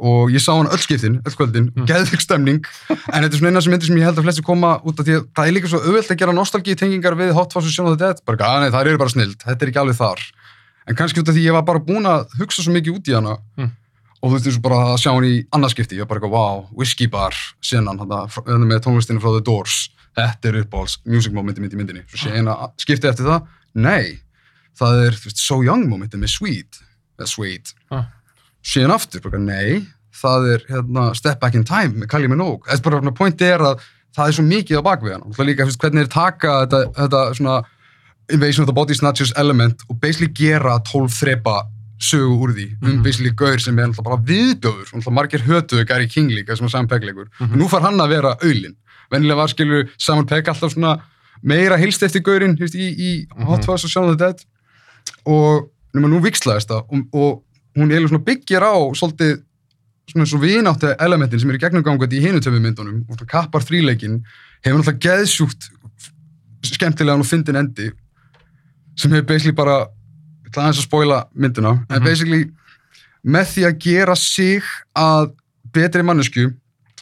og 0.00 0.30
ég 0.32 0.40
sá 0.40 0.52
hana 0.56 0.70
öll 0.72 0.80
skiptin, 0.80 1.18
öll 1.26 1.36
kvöldin, 1.36 1.70
Mm. 1.76 1.86
geðvig 1.86 2.20
stemning. 2.24 2.64
En 3.12 3.22
þetta 3.22 3.34
er 3.34 3.38
svona 3.38 3.50
eina 3.52 3.60
sem 3.62 3.72
myndir 3.72 3.86
sem 3.86 3.96
ég 3.96 4.04
held 4.08 4.16
að 4.18 4.24
flesti 4.24 4.42
koma 4.46 4.78
út 4.80 5.00
af 5.00 5.06
því 5.06 5.16
að 5.18 5.26
það 5.36 5.46
er 5.48 5.52
líka 5.56 5.68
svo 5.68 5.80
auðvelt 5.84 6.10
að 6.14 6.20
gera 6.22 6.32
nostalgíu 6.32 6.76
tengingar 6.76 7.16
við 7.18 7.32
Hot 7.36 7.52
Fuzz 7.52 7.78
og 7.80 7.90
the 7.98 8.04
Dead. 8.06 8.22
Bara, 8.24 8.38
að 8.56 8.60
nei, 8.64 8.70
það 8.70 8.86
eru 8.86 8.98
bara 8.98 9.10
snild, 9.12 9.36
þetta 9.44 9.62
er 9.62 9.68
ekki 9.72 9.82
alveg 9.82 9.96
þar. 10.00 10.20
En 10.88 10.96
kannski 10.96 11.20
út 11.20 11.28
af 11.28 11.34
því 11.36 11.44
ég 11.44 11.52
var 11.52 11.62
bara 11.68 11.78
búin 11.84 12.06
að 12.08 12.26
hugsa 12.40 12.62
svo 12.64 12.72
mikið 12.72 12.96
út 12.96 13.08
í 13.08 13.14
hana. 13.14 13.36
Mm. 13.58 13.70
og 14.22 14.28
þú 14.28 14.34
veist, 14.36 14.46
eins 14.50 14.56
og 14.56 14.62
bara 14.62 14.78
að 14.92 14.98
sjá 15.00 15.12
hann 15.14 15.24
í 15.24 15.36
annarskipti, 15.56 15.96
ég 15.96 16.04
var 16.04 16.08
bara 16.10 16.20
eitthvað, 16.20 16.32
wow, 16.36 16.68
whisky 16.76 17.06
bar 17.08 17.32
senan, 17.64 17.96
hann 17.98 18.66
með 18.68 18.82
tónlistinu 18.84 19.20
frá 19.20 19.32
The 19.32 19.40
Doors. 19.40 19.88
Þetta 20.14 20.44
er 20.50 20.58
uppáhalds 20.64 20.98
music 21.06 21.32
momenti 21.32 21.62
í 21.62 21.64
myndinni. 21.78 22.02
Svo 22.10 22.28
sé 22.28 22.34
eina 22.36 22.52
skipti 22.76 23.08
eftir 23.08 23.24
það, 23.24 23.46
nei 23.80 24.20
það 24.76 25.06
er, 25.06 25.12
þú 25.16 25.24
veist, 25.30 25.40
So 25.40 25.62
Young 25.64 25.86
momenti 25.88 26.18
með 26.20 26.34
Sweet, 26.36 26.80
eða 27.18 27.28
Sweet. 27.32 27.72
Ah. 27.72 27.79
Síðan 28.64 28.92
aftur, 28.94 29.20
bara 29.24 29.38
nei 29.38 29.86
það 30.20 30.46
er, 30.54 30.64
hérna, 30.68 31.14
Step 31.16 31.40
Back 31.40 31.54
in 31.54 31.64
Time 31.64 31.94
með 32.02 32.08
Kylie 32.12 32.28
Minogue, 32.28 32.66
þess 32.68 32.82
bara, 32.84 33.00
hérna, 33.00 33.12
pointi 33.16 33.46
er 33.46 33.58
að 33.64 33.80
það 34.16 34.26
er 34.28 34.32
svo 34.36 34.44
mikið 34.44 34.80
á 34.80 34.82
bakvið 34.84 35.12
hann, 35.14 35.22
og 35.30 35.46
líka, 35.46 35.64
veist, 35.64 35.78
hvernig 35.80 36.02
er 36.04 36.10
taka 36.12 36.66
þetta, 36.66 36.80
þetta 36.98 37.34
svona 37.38 37.62
Invasion 38.30 38.62
of 38.62 38.66
the 38.68 38.74
Body 38.74 38.94
Snatchers 38.94 39.32
element 39.36 39.82
og 39.88 39.98
basically 40.00 40.28
gera 40.34 40.78
12 40.86 41.10
þrepa 41.16 41.62
sögu 42.00 42.36
úr 42.44 42.52
því, 42.56 42.66
um 42.82 42.88
Mhm. 42.92 43.02
basically 43.02 43.30
gaur 43.30 43.58
sem 43.58 43.78
er 43.78 43.86
náttúrulega 43.86 44.04
bara 44.04 44.22
viðdöður, 44.24 44.86
náttúrulega 44.92 45.12
margir 45.18 45.40
hötuðu 45.46 45.86
Gary 45.86 46.06
King 46.08 46.30
líka 46.30 46.56
sem 46.56 46.64
er 46.66 46.70
Sam 46.70 46.86
Pegg 46.88 47.02
leikur. 47.02 47.26
Mhm. 47.40 47.56
nú 47.58 47.68
far 47.68 47.80
hann 47.82 47.98
að 47.98 48.08
vera 48.08 48.36
auðlin 48.42 48.76
vennilega 49.10 49.36
var 49.36 49.48
skilur 49.48 49.88
Simon 49.98 50.26
Pegg 50.26 50.44
alltaf 50.48 50.72
svona 50.74 51.00
meira 51.42 51.76
hilst 51.76 52.02
eftir 52.02 52.22
gaurinn 52.22 52.56
veist, 52.58 52.74
í, 52.74 52.94
í 52.96 53.26
Mhm. 53.36 53.44
Hot 53.46 53.64
Fuzz 53.64 53.84
og 53.84 53.90
Shaun 53.90 54.08
of 54.10 54.16
the 54.18 54.24
Dead. 54.26 54.44
Og 55.26 55.70
nú 55.94 56.20
vikslaðist 56.22 56.68
það 56.68 56.84
og, 56.88 57.06
og 57.12 57.42
hún 57.76 57.90
eiginlega 57.90 58.08
svona 58.12 58.24
byggir 58.26 58.62
á 58.66 58.74
svolítið 58.98 59.34
svona 60.10 60.24
eins 60.26 60.34
og 60.34 60.42
vináttu 60.42 60.88
elementin 60.98 61.40
sem 61.40 61.50
er 61.52 61.58
í 61.58 61.62
gegnum 61.62 61.84
gangað 61.86 62.12
í 62.16 62.22
hinu 62.24 62.40
töfum 62.42 62.62
myndunum 62.64 63.02
og 63.08 63.14
svona 63.18 63.30
kappar 63.30 63.62
þríleikin 63.62 64.20
hefur 64.64 64.80
náttúrulega 64.80 65.04
geðsjúkt 65.06 65.68
skemmtilegan 66.66 67.22
og 67.22 67.28
fyndin 67.28 67.56
endi 67.60 67.90
sem 68.98 69.12
hefur 69.14 69.26
basically 69.30 69.54
bara 69.56 69.76
ég 69.86 70.50
ætla 70.50 70.64
aðeins 70.66 70.80
að 70.82 70.88
spoila 70.88 71.20
myndina 71.34 71.70
en 71.88 72.00
Mhm. 72.00 72.04
basically 72.04 72.42
með 73.24 73.46
því 73.54 73.62
að 73.68 73.78
gera 73.84 74.16
sig 74.16 74.62
að 74.96 75.30
betri 75.72 76.02
mannesku 76.02 76.52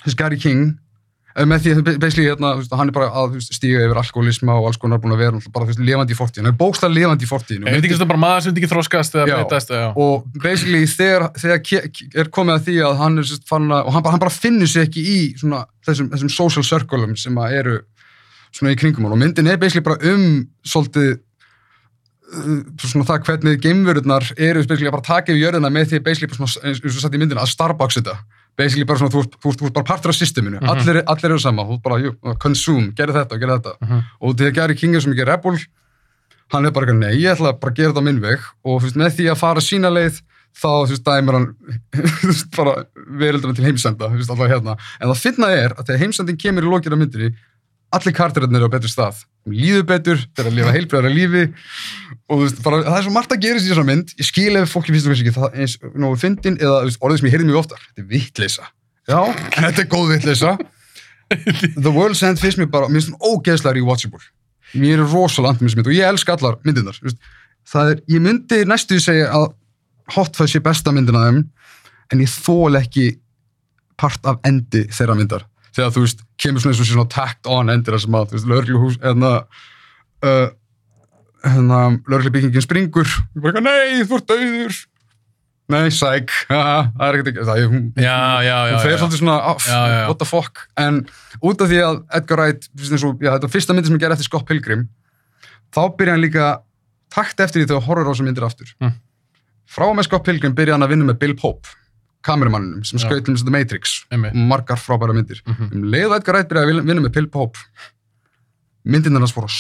þess 0.04 0.14
Gary 0.16 0.36
King 0.36 0.76
með 1.46 1.64
því 1.64 1.72
að 1.74 1.88
basically 2.02 2.24
hérna, 2.26 2.50
hann 2.78 2.90
er 2.90 2.94
bara 2.96 3.08
að 3.20 3.36
stíga 3.44 3.82
yfir 3.84 4.00
alkoholisma 4.00 4.56
og 4.58 4.68
alls 4.70 4.80
konar 4.80 5.00
búin 5.02 5.14
að 5.14 5.22
vera 5.22 5.52
bara 5.54 5.76
lefandi 5.76 6.14
í 6.14 6.18
fortíðin, 6.18 6.48
hann 6.48 6.54
er 6.54 6.58
bókstæð 6.58 6.94
lefandi 6.96 7.26
í 7.26 7.30
fortíðin 7.30 7.68
Er 7.68 7.76
þetta 7.76 7.88
ekki 7.88 7.98
svona 7.98 8.10
bara 8.12 8.22
maður 8.24 8.46
sem 8.46 8.56
ekki 8.56 8.70
þroskast 8.72 9.18
eða 9.18 9.36
breytast 9.36 9.74
og 9.76 10.26
basically 10.42 10.82
þegar, 10.90 11.28
þegar 11.38 11.92
er 12.24 12.32
komið 12.34 12.56
að 12.56 12.66
því 12.66 12.76
að 12.88 12.98
hann 13.02 13.22
er 13.22 13.32
fann 13.48 13.70
að, 13.70 13.84
og 13.84 13.94
hann 13.94 14.06
bara, 14.06 14.16
hann 14.16 14.24
bara 14.24 14.34
finnur 14.34 14.72
sig 14.72 14.88
ekki 14.88 15.04
í 15.04 15.18
svona, 15.38 15.62
þessum, 15.86 16.10
þessum 16.14 16.34
social 16.34 16.66
circleum 16.66 17.14
sem 17.20 17.38
að 17.38 17.56
eru 17.60 17.78
svona 18.54 18.74
í 18.74 18.80
kringum 18.80 19.08
og 19.10 19.18
myndin 19.20 19.50
er 19.50 19.60
basically 19.60 19.84
bara 19.86 20.00
um 20.10 20.42
svolítið 20.66 21.14
uh, 21.14 22.58
svona 22.82 23.06
það 23.12 23.28
hvernig 23.28 23.62
geimverurnar 23.64 24.32
eru 24.36 24.64
basically 24.64 24.90
að 24.90 24.98
bara 24.98 25.08
taka 25.10 25.34
yfir 25.34 25.44
jörðina 25.44 25.72
með 25.72 25.92
því 25.92 26.02
basically 26.06 26.34
svona, 26.34 26.52
eins 26.64 26.82
eins 26.82 26.96
og 26.96 27.04
satt 27.04 27.16
í 27.16 27.22
myndina 27.22 27.44
að 27.44 27.52
Starbucks 27.54 28.00
þetta 28.00 28.18
basically 28.58 28.84
bara 28.84 28.98
svona, 28.98 29.12
þú 29.14 29.20
ert, 29.24 29.36
þú 29.38 29.50
ert, 29.52 29.60
þú 29.62 29.66
ert 29.70 29.74
bara 29.78 29.86
partur 29.92 30.10
af 30.12 30.16
systeminu, 30.18 30.58
Mhm. 30.60 30.68
allir, 30.72 31.02
allir 31.06 31.30
eru 31.30 31.38
sama. 31.38 31.62
Þú 31.64 31.76
ert 31.78 31.82
bara, 31.82 32.00
jú, 32.02 32.10
consume, 32.42 32.92
gerðu 32.98 33.14
þetta 33.20 33.38
gerðu 33.38 33.58
þetta. 33.60 33.74
Mhm. 33.80 34.04
og 34.20 34.36
þegar 34.36 34.54
Gary 34.54 34.74
King 34.74 34.94
er 34.96 35.00
svo 35.00 35.12
mikið 35.14 35.26
rebel 35.30 35.58
hann 36.50 36.64
er 36.66 36.70
bara 36.72 36.86
eitthvað, 36.86 36.98
nei, 36.98 37.14
ég 37.20 37.36
ætla 37.36 37.52
bara 37.60 37.72
að 37.72 37.76
gera 37.76 37.92
þetta 37.92 38.00
á 38.00 38.08
minn 38.08 38.20
veg. 38.20 38.38
Og 38.64 38.80
veist, 38.82 38.96
með 38.96 39.12
því 39.18 39.24
að 39.30 39.36
fara 39.36 39.60
sína 39.60 39.90
leið 39.92 40.22
þá, 40.56 40.70
þú 40.86 40.88
veist, 40.88 41.04
dæmir 41.04 41.36
hann 41.38 41.54
þú 41.92 42.26
veist, 42.32 42.56
bara 42.56 42.84
verildum 43.06 43.54
til 43.54 43.64
heimsenda 43.68 44.08
þú 44.08 44.16
veist, 44.16 44.30
alltaf 44.32 44.48
hérna, 44.48 44.76
en 45.00 45.08
það 45.12 45.22
finna 45.22 45.50
er 45.52 45.74
að 45.76 45.84
þegar 45.86 46.02
heimsendin 46.02 46.38
kemur 46.40 46.64
í 46.64 46.72
á 46.88 46.96
myndinni 46.98 47.34
allir 47.92 48.12
kartirinn 48.12 48.56
eru 48.56 48.68
á 48.68 48.72
betri 48.72 48.88
stað. 48.90 49.24
Líður 49.48 49.84
betur, 49.88 50.18
þeir 50.36 50.48
að 50.50 50.56
lifa 50.58 50.72
heilbreyðara 50.76 51.12
lífi 51.14 51.54
og 52.28 52.34
þú 52.36 52.44
veist, 52.44 52.58
bara, 52.64 52.80
það 52.84 52.98
er 52.98 53.06
svo 53.06 53.12
margt 53.14 53.34
að 53.34 53.44
gera 53.44 53.60
í 53.60 53.64
þessar 53.64 53.86
mynd. 53.88 54.10
Ég 54.20 54.28
skil 54.28 54.58
ef 54.60 54.72
fólki 54.72 54.92
finnst 54.92 55.06
það 55.06 55.14
kannski 55.14 55.30
ekki 55.30 55.36
það 55.38 55.60
eins 55.62 55.76
nógu 55.96 56.18
fyndin 56.20 56.58
eða 56.60 56.80
þú 56.82 56.88
veist, 56.90 57.00
orðið 57.06 57.20
sem 57.20 57.28
ég 57.28 57.34
heyrði 57.34 57.48
mjög 57.48 57.60
oftar. 57.62 57.86
Þetta 57.86 58.02
er 58.04 58.08
vitleisa, 58.12 58.66
já, 59.08 59.20
en 59.24 59.66
þetta 59.68 59.84
er 59.84 59.88
góð 59.94 60.12
vitleisa 60.12 60.56
The 61.84 61.92
World's 61.92 62.22
End 62.24 62.40
finnst 62.40 62.60
mér 62.60 62.70
bara, 62.72 62.88
mér 62.88 63.00
finnst 63.00 63.14
hún 63.14 63.20
ógeðslega 63.32 63.76
rewatchable. 63.78 64.20
Mér 64.76 65.02
er 65.02 65.08
rosalega 65.08 65.54
andum 65.54 65.68
þessi 65.68 65.80
mynd 65.80 65.90
og 65.90 65.96
ég 65.96 66.08
elska 66.12 66.36
allar 66.36 66.58
myndirnar 66.64 66.96
þú 66.98 67.08
veist. 67.08 67.20
það 67.68 67.92
er, 67.92 68.02
ég 68.12 68.24
myndi 68.24 68.60
næstu 68.68 69.00
segja 69.00 69.30
að 69.36 69.48
Hot 70.14 70.36
Fuzz 70.36 70.54
sé 70.54 70.60
besta 70.64 70.92
myndin 70.92 71.16
af 71.20 71.26
þeim 71.28 71.42
en 72.12 72.22
ég 72.24 72.32
þól 72.32 72.80
ekki 72.80 73.10
part 74.00 74.24
af 74.28 74.38
endi 74.48 74.86
þeirra 74.92 75.16
myndar. 75.18 75.44
Þegar 75.76 75.92
þú 75.94 76.04
veist, 76.04 76.22
kemur 76.40 76.62
svona 76.62 76.74
eins 76.74 76.80
og 76.80 76.88
svona 76.88 77.10
tacked 77.12 77.50
on 77.52 77.72
endir 77.72 77.98
sem 78.00 78.16
að, 78.16 78.30
þú 78.30 78.38
veist, 78.38 78.48
hérna, 81.44 81.80
lögreglubyggingin 82.10 82.64
springur 82.64 83.06
og 83.36 83.42
bara, 83.44 83.60
nei, 83.60 84.02
þú 84.08 84.18
ert 84.18 84.28
dauður 84.30 84.78
nei, 85.68 85.88
sæk 85.92 86.30
það 86.48 87.02
er 87.08 87.18
ekkert 87.18 87.30
ekki, 87.32 87.46
það 87.48 87.62
er 87.62 87.68
hún 87.72 87.82
Já, 88.00 88.18
já, 88.42 88.54
já. 88.70 88.74
hún 88.74 88.84
fer 88.86 88.96
svolítið 89.02 89.20
svona, 89.22 89.36
já. 89.68 90.06
what 90.08 90.18
the 90.22 90.28
fuck 90.28 90.62
en 90.80 91.02
út 91.44 91.60
af 91.60 91.68
því 91.70 91.82
að 91.84 91.98
Edgar 92.20 92.40
Wright 92.42 92.70
og, 92.74 93.20
þetta 93.22 93.50
fyrsta 93.52 93.76
myndi 93.76 93.90
sem 93.90 93.98
ég 93.98 94.02
gerði 94.06 94.16
eftir 94.18 94.30
Scott 94.30 94.46
Pilgrim 94.48 94.86
þá 95.74 95.82
byrja 95.98 96.14
hann 96.16 96.24
líka 96.24 96.46
takt 97.12 97.40
eftir 97.44 97.62
því 97.62 97.68
þegar 97.72 97.84
horror 97.88 98.08
á 98.08 98.10
þessum 98.14 98.30
myndir 98.30 98.46
aftur 98.48 98.72
Mm. 98.80 98.94
frá 99.68 99.84
og 99.90 99.96
með 99.98 100.08
Scott 100.08 100.24
Pilgrim 100.24 100.54
byrja 100.56 100.74
hann 100.78 100.82
að 100.86 100.94
vinna 100.94 101.04
með 101.12 101.18
Bill 101.20 101.34
Pope 101.36 101.68
kameramanninum 102.24 102.82
sem 102.88 102.98
Já. 102.98 103.04
skaut 103.06 103.24
til 103.28 103.36
The 103.36 103.52
Matrix 103.52 103.98
og 104.10 104.34
margar 104.34 104.80
frábæra 104.80 105.12
myndir 105.14 105.38
Mhm. 105.46 105.68
um 105.72 105.84
leið 105.92 106.08
og 106.10 106.16
Edgar 106.18 106.34
Wright 106.34 106.48
byrjaði 106.50 106.72
að 106.80 106.88
vinna- 106.88 107.04
með 107.04 107.12
Bill 107.14 107.28
Pope 107.28 107.58
myndirnar 108.88 109.20
hans 109.26 109.32
fóru 109.36 109.52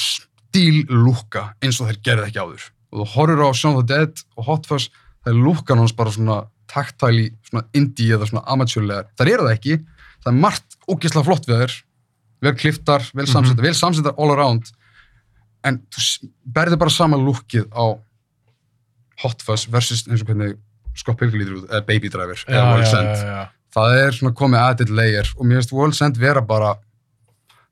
að 0.48 0.60
stíllúka 0.88 1.42
eins 1.62 1.80
og 1.80 1.88
þeir 1.90 1.98
gerði 2.04 2.26
ekki 2.28 2.40
áður 2.42 2.62
og 2.88 3.00
þú 3.02 3.06
horfir 3.14 3.42
á 3.44 3.48
Shaun 3.54 3.76
of 3.76 3.84
the 3.86 3.94
Dead 3.94 4.22
og 4.36 4.44
Hot 4.48 4.66
Fuzz 4.66 4.88
það 5.24 5.32
er 5.34 5.40
lúkan 5.44 5.78
hans 5.78 5.92
bara 5.92 6.10
svona 6.10 6.38
taktæli, 6.68 7.30
svona 7.48 7.64
indie 7.74 8.14
eða 8.16 8.26
svona 8.28 8.44
amatjörlegar 8.48 9.06
það 9.18 9.30
eru 9.32 9.46
það 9.48 9.54
ekki, 9.58 9.76
það 10.24 10.32
er 10.32 10.38
margt 10.40 10.76
ógeðslega 10.88 11.24
flott 11.28 11.46
við 11.48 11.58
þeir 11.62 11.76
vel 12.40 12.54
kliftar, 12.54 13.02
vel 13.14 13.24
Mhm. 13.26 13.32
samsettar, 13.32 13.62
vel 13.62 13.74
samsettar 13.74 14.14
all 14.18 14.30
around 14.30 14.72
en 15.64 15.80
þú 15.90 16.28
berður 16.46 16.78
bara 16.78 16.90
sama 16.90 17.16
lukkið 17.16 17.68
á 17.74 17.98
Hot 19.24 19.42
Fuzz 19.42 19.66
versus 19.68 20.04
eins 20.08 20.22
og 20.22 20.28
hvernig 20.30 20.56
Scott 20.98 21.18
Pilgrim 21.18 21.40
lítur 21.42 21.56
út, 21.62 21.68
eða 21.70 21.86
Baby 21.86 22.08
Driver, 22.08 22.34
já, 22.34 22.48
eða 22.48 22.58
já, 22.62 22.72
World's 22.74 22.92
já, 22.92 23.00
End. 23.00 23.16
já, 23.16 23.26
já. 23.36 23.48
Það 23.74 23.96
er 24.02 24.12
svona 24.16 24.34
komið 24.34 24.62
added 24.64 24.90
layer 24.90 25.28
og 25.36 25.44
mér 25.46 25.58
finnst 25.60 25.72
World's 25.76 26.00
End 26.06 26.16
vera 26.18 26.40
bara, 26.40 26.76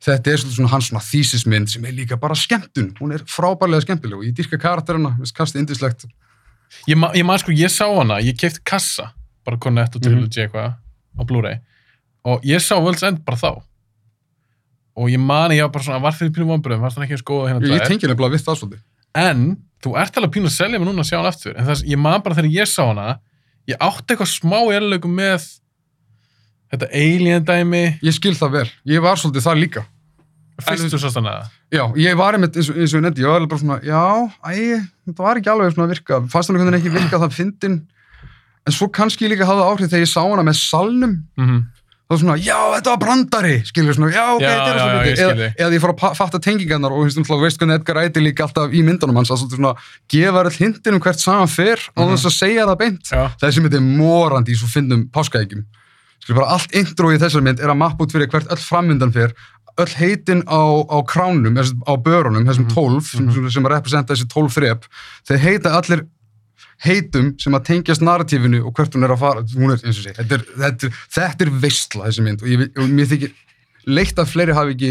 þetta 0.04 0.32
er 0.32 0.42
svona 0.44 0.70
hans 0.74 0.90
svona 0.90 1.02
þýsismynd 1.04 1.70
sem 1.72 1.84
er 1.88 1.94
líka 1.96 2.18
bara 2.20 2.34
skemmtun. 2.36 2.92
Hún 3.00 3.14
er 3.16 3.24
frábærlega 3.30 3.86
skemmtileg 3.86 4.18
og 4.18 4.24
ég 4.26 4.34
dýrka 4.36 4.58
karakterina, 4.60 5.14
kastið 5.36 5.62
indislegt. 5.64 6.04
Ég, 6.90 6.96
ma 6.98 7.12
ég 7.14 7.24
man 7.24 7.38
sko, 7.38 7.54
ég 7.54 7.70
sá 7.72 7.86
hana, 7.88 8.18
ég 8.20 8.36
kefti 8.38 8.60
kassa, 8.66 9.12
bara 9.46 9.56
Cornetto 9.62 10.00
Trilogy 10.02 10.42
eitthvað 10.44 10.74
á 11.16 11.22
Blu-ray 11.24 11.60
og 12.26 12.42
ég 12.44 12.58
sá 12.60 12.74
World's 12.82 13.04
End 13.06 13.22
bara 13.24 13.38
þá 13.38 13.62
og 14.96 15.10
ég 15.12 15.20
man 15.20 15.52
ég 15.54 15.62
var 15.62 15.70
bara 15.76 15.84
svona, 15.86 16.00
var 16.02 16.16
fyrir 16.16 16.32
pínu 16.34 16.48
vonbröðum, 16.50 16.82
fannst 16.82 16.98
hann 16.98 17.06
ekki 17.06 17.16
eins 17.16 17.24
góða 17.28 17.52
hérna 17.52 17.68
Ég, 17.68 17.76
ég 17.78 17.86
tengi 17.86 18.08
nefnilega 18.10 18.34
við 18.34 18.44
það 18.46 18.58
svolítið. 18.60 18.82
en 19.22 19.44
þú 19.84 19.92
ert 20.02 20.18
alveg 20.18 20.32
pínu 20.34 20.50
að 20.50 20.56
selja 20.56 20.80
mig 20.80 20.88
núna 20.88 21.04
að 21.04 21.10
sjá 21.10 21.16
hann 21.20 21.28
aftur 21.30 21.54
en 21.56 21.68
þess, 21.70 21.84
ég 21.86 22.00
man 22.02 22.24
bara 22.24 22.38
þegar 22.40 22.50
ég 22.56 22.70
sá 22.72 22.82
hana 22.88 23.06
ég 23.70 23.78
átti 23.86 24.14
eitthvað 24.16 24.32
smá 24.32 24.58
erlögum 24.74 25.14
með 25.20 25.46
þetta 26.72 26.88
alien 26.92 27.44
dæmi. 27.46 27.84
Ég 28.02 28.14
skil 28.16 28.34
það 28.34 28.50
vel. 28.60 28.70
Ég 28.86 29.00
var 29.04 29.16
svolítið 29.20 29.46
það 29.46 29.60
líka. 29.62 29.84
fyrst 30.64 30.88
þú 30.88 30.98
sást 31.02 31.18
hana? 31.20 31.32
Já, 31.70 31.82
ég 32.00 32.16
var 32.16 32.32
einmitt 32.34 32.54
eins 32.56 32.70
og, 32.72 32.76
eins 32.80 32.92
og 32.94 33.00
ég 33.00 33.04
nefndi, 33.04 33.20
ég 33.20 33.28
var 33.28 33.36
alveg 33.42 33.50
bara 33.50 33.60
svona, 33.60 33.76
já, 33.84 34.04
æ, 34.40 34.80
þetta 35.04 35.22
var 35.26 35.36
ekki 35.36 35.50
alveg 35.52 35.74
svona 35.74 35.84
að 35.84 35.92
virka, 35.92 36.20
fannst 36.32 36.48
hann 36.48 36.56
einhvern 36.56 36.72
veginn 36.72 36.80
ekki 36.80 36.92
virka 36.96 37.18
það 37.20 37.34
fyndin, 37.36 37.74
en 38.66 38.72
svo 38.72 38.88
kannski 38.88 39.28
líka 39.28 39.44
hafði 39.44 39.60
það 39.66 39.72
áhrif 39.74 39.90
þegar 39.92 40.04
ég 40.06 40.12
sá 40.14 40.22
hana 40.24 40.44
með 40.48 40.56
salnum, 40.62 41.12
mm 41.36 41.44
-hmm. 41.44 41.60
þá 42.06 42.14
var 42.14 42.20
svona, 42.22 42.36
já, 42.40 42.56
þetta 42.76 42.90
var 42.94 43.00
brandari, 43.04 43.54
skilur 43.68 43.94
svona, 43.98 44.10
já, 44.16 44.24
ok, 44.32 44.40
þetta 44.46 44.70
er 44.72 44.78
svo 44.80 44.88
ég 44.88 45.04
fyndið, 45.04 45.16
skil 45.16 45.28
eða, 45.36 45.52
eða 45.60 45.72
ég 45.76 45.82
fór 45.84 45.92
að 45.92 46.16
fatta 46.16 46.38
tengingarnar 46.40 46.92
og 46.96 47.04
þú 47.12 47.40
veist, 47.44 47.58
hvernig 47.60 47.74
Edgar 47.76 47.96
Wright 48.00 48.16
er 48.16 48.22
líka 48.24 48.42
alltaf 48.48 48.72
í 48.72 48.80
myndunum 48.82 49.16
hans, 49.20 49.30
að 49.30 49.42
svolítið 49.44 49.60
svona, 49.60 49.74
gefa 50.08 50.40
þér 50.48 50.56
hindin 50.64 50.94
um 50.96 51.00
hvert 51.04 51.20
saman 51.20 51.48
fer, 51.52 51.76
á 51.92 52.00
Mhm. 52.00 52.14
þess 52.16 52.26
að 52.32 52.38
segja 52.40 52.64
það 52.64 52.78
beint, 52.80 53.04
já, 53.12 53.28
þessi 53.44 53.60
mynd 53.60 53.74
er 53.74 53.80
morandi 53.84 54.52
í 54.52 54.56
svo 54.56 54.68
fyndum 54.72 55.10
páskaækjum 55.12 55.64
skilur 56.22 56.40
bara 56.42 56.54
allt 56.56 56.72
intro 56.74 57.12
í 57.14 57.18
þessari 57.22 57.42
mynd 57.46 57.60
er 57.60 57.72
að 57.72 57.80
mappa 57.82 58.04
út 58.06 58.12
fyrir 58.14 58.30
hvert 58.32 58.50
öll 58.50 58.62
frammyndan 58.62 59.12
fer 59.14 59.34
öll 59.76 59.92
heitin 60.00 60.40
á, 60.48 60.62
á 60.88 60.98
kránum 61.04 61.56
á 61.60 61.92
börunum, 62.00 62.46
þessum 62.48 62.64
Mhm. 62.64 62.72
tólf 62.74 63.10
sem, 63.12 63.26
sem, 63.32 63.50
sem 63.50 63.64
að 63.68 63.74
representa 63.76 64.14
þessi 64.14 64.28
tólf 64.32 64.54
þrep. 64.56 64.86
Þeir 65.28 65.38
heita 65.44 65.74
allir 65.76 66.06
heitum 66.84 67.34
sem 67.40 67.54
að 67.56 67.64
tengjast 67.70 68.02
narratífinu 68.04 68.62
og 68.66 68.72
hvert 68.76 68.94
hún 68.96 69.04
er 69.04 69.12
að 69.14 69.20
fara. 69.20 69.42
Hún 69.56 69.72
er, 69.74 69.80
eins 69.84 69.98
og 70.00 70.04
sé, 70.06 70.12
þetta 70.16 70.38
er, 70.38 70.44
þetta 70.62 70.88
er, 70.88 70.96
þetta 71.16 71.46
er 71.46 71.52
veistla 71.64 72.08
þessi 72.08 72.24
mynd. 72.24 72.42
Og, 72.44 72.48
ég, 72.52 72.64
og 72.76 72.88
mér 72.92 73.10
þykir 73.12 73.32
leitt 73.96 74.18
að 74.20 74.32
fleiri 74.32 74.56
hafi 74.56 74.74
ekki 74.76 74.90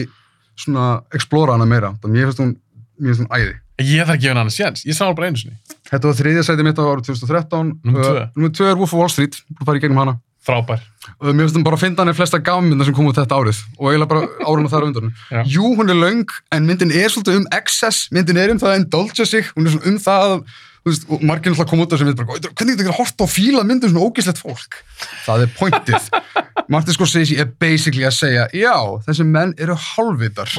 svona 0.65 0.85
explora 1.17 1.57
hana 1.57 1.65
meira, 1.69 1.91
þannig 2.01 2.15
mér 2.15 2.29
finnst 2.29 2.41
hún 2.41 2.53
mér 3.01 3.09
finnst 3.11 3.25
hún 3.25 3.33
æði. 3.35 3.55
Ég 3.83 4.05
þarf 4.05 4.15
ekki 4.15 4.21
að 4.21 4.29
gefa 4.29 4.39
hann 4.39 4.53
séns. 4.55 4.85
Ég 4.87 4.95
sá 4.95 5.09
bara 5.17 5.27
einu 5.27 5.37
sinni, 5.41 5.57
Þetta 5.89 6.07
var 6.09 6.15
þriðja 6.21 6.43
sæti 6.47 6.63
mitt 6.63 6.77
á 6.79 6.83
árið 6.85 7.09
2013 7.09 7.73
Númer 7.85 8.53
tvö. 8.55 8.69
Er 8.71 8.77
Wolf 8.79 8.93
of 8.93 8.99
Wall 9.01 9.09
Street, 9.11 9.35
að 9.59 9.65
fara 9.67 9.77
í 9.77 9.81
gegnum 9.83 9.99
hana 9.99 10.15
frábær. 10.45 10.83
Og 11.19 11.31
mér 11.31 11.45
finnst 11.45 11.57
hún 11.59 11.65
bara 11.65 11.77
að 11.77 11.83
finna 11.85 12.03
hann 12.03 12.13
í 12.13 12.17
flesta 12.17 12.41
gafmynda 12.41 12.85
sem 12.87 12.95
kom 12.97 13.09
út 13.09 13.17
þetta 13.19 13.39
árið. 13.39 13.61
Og 13.77 13.89
eiginlega 13.91 14.11
bara 14.13 14.29
árun 14.45 14.67
og 14.67 14.73
þar 14.73 14.85
á 14.85 14.87
undan. 14.89 15.11
Jú, 15.49 15.73
hún 15.77 15.93
er 15.93 15.99
löng, 15.99 16.37
en 16.55 16.69
myndin 16.69 16.93
er 16.93 17.11
svolítið 17.13 17.41
um 17.41 17.49
excess, 17.55 18.07
myndin 18.15 18.41
er 18.41 18.53
um 18.53 18.61
það 18.61 18.73
að 18.73 18.79
indulge 18.81 19.27
sig. 19.29 19.51
Hún 19.57 19.67
er 19.67 19.75
svona 19.75 19.91
um 19.91 19.99
það 20.01 20.25
að 20.29 20.39
veist, 20.85 21.07
og 21.09 21.23
margir 21.25 21.51
náttúrulega 21.51 21.71
koma 21.71 21.85
út 21.85 21.93
af 21.93 21.99
sem 22.01 22.07
mynd 22.09 22.19
bara, 22.19 22.35
"Oj, 22.35 22.49
hvernig 22.51 22.75
þetta 22.75 22.85
er 22.85 22.93
að 22.93 22.99
horta 22.99 23.23
og 23.25 23.31
fíla 23.31 23.63
myndin 23.65 23.89
svona 23.91 24.05
ógislegt 24.05 24.41
fólk? 24.41 24.81
Það 25.25 25.41
er 25.45 25.55
pointið. 25.59 26.09
Martin 26.71 26.95
Scorsese 26.95 27.37
er 27.37 27.49
basically 27.61 28.05
að 28.07 28.15
segja 28.17 28.45
já, 28.53 28.73
þessi 29.05 29.25
menn 29.27 29.53
eru 29.61 29.75
hálfvitar. 29.77 30.49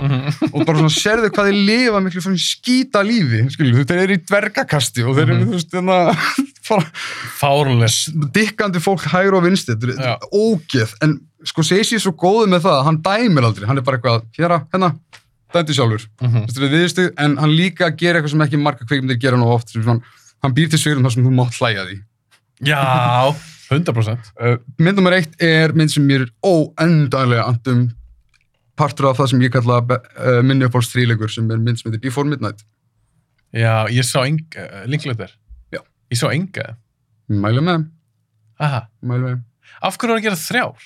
Og 0.52 0.66
bara 0.66 0.78
svona 0.78 0.94
sérðu 0.94 1.30
hvað 1.34 1.50
þeir 1.50 1.60
lifa 1.70 2.02
miklu 2.04 2.22
svona 2.22 2.42
skýta 2.42 3.02
lífi? 3.06 3.42
Skilju, 3.50 3.86
þeir 3.88 4.02
eru 4.04 4.18
í 4.18 4.22
dvergakasti 4.22 5.06
og 5.06 5.16
þeir 5.18 5.32
eru, 5.34 5.60
þannig 5.72 5.98
bara 6.66 6.86
fárunles 7.38 7.98
dikkandi 8.34 8.82
fólk 8.82 9.06
hægur 9.12 9.38
og 9.38 9.46
er 9.46 10.18
ógeð, 10.34 10.94
en 11.02 11.18
Scorsese 11.46 11.94
er 11.94 12.02
svo 12.02 12.14
góð 12.18 12.48
með 12.50 12.64
það, 12.66 12.78
að 12.80 12.86
hann 12.88 13.02
dæmir 13.04 13.46
aldrei. 13.46 13.66
Hann 13.68 13.78
er 13.78 13.86
bara 13.86 14.00
eitthvað, 14.00 14.24
hér, 14.38 14.54
hérna, 14.72 14.92
dæmdi 15.56 15.74
sjálfur. 15.76 16.06
Mhm. 16.22 16.46
þetta 16.52 16.64
er 16.68 16.72
viðstu, 16.76 17.04
en 17.24 17.36
hann 17.42 17.52
líka 17.56 17.90
gerir 17.96 18.20
eitthvað 18.20 18.34
sem 18.36 18.44
ekki 18.46 18.60
marga 18.62 18.86
kveikmyndir 18.88 19.20
gera 19.20 19.36
nú 19.40 19.48
oft 19.52 19.72
svona, 19.74 20.00
hann 20.44 20.54
býr 20.56 20.70
til 20.70 20.78
svigrun 20.82 21.04
þar 21.08 21.14
sem 21.16 21.24
þú 21.26 21.34
mátt 21.36 21.58
hlæja 21.60 21.84
því. 21.88 21.98
Já, 22.66 22.80
100% 23.72 24.30
uh, 24.40 24.56
mynd 24.78 24.96
nummer 25.00 25.16
eitt 25.16 25.34
er 25.42 25.72
mynd 25.74 25.90
sem 25.92 26.04
mér 26.06 26.28
óendanlega 26.46 27.48
andum 27.50 27.88
partur 28.78 29.08
af 29.10 29.18
það 29.18 29.30
sem 29.32 29.42
ég 29.42 29.52
kalla 29.56 29.80
uh, 29.82 30.40
minni 30.46 30.66
uppáhalds 30.68 30.92
þríleikur 30.92 31.32
sem 31.32 31.48
er 31.50 31.58
mynd 31.58 31.80
sem 31.80 31.90
heitir 31.90 32.02
Before 32.06 32.28
Midnight. 32.28 32.62
Já, 33.56 33.86
ég 33.90 34.04
sá 34.06 34.20
enga, 34.26 34.66
uh, 34.68 34.84
Linklater. 34.86 35.32
Já. 35.72 35.80
ég 36.12 36.20
sá 36.20 36.28
enga. 36.32 36.74
Mælu 37.32 37.62
með, 37.66 37.86
Aha. 38.62 38.84
mælu 39.02 39.24
með. 39.32 39.40
Af 39.82 39.96
hverju 39.98 40.14
er 40.14 40.20
að 40.20 40.26
gera 40.28 40.38
þrjár? 40.38 40.84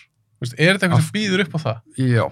Er 0.56 0.78
þetta 0.78 0.86
eitthvað 0.86 1.00
Af- 1.02 1.08
sem 1.10 1.16
býður 1.18 1.42
upp 1.44 1.56
á 1.56 1.60
það? 1.66 1.80
Já, 2.00 2.24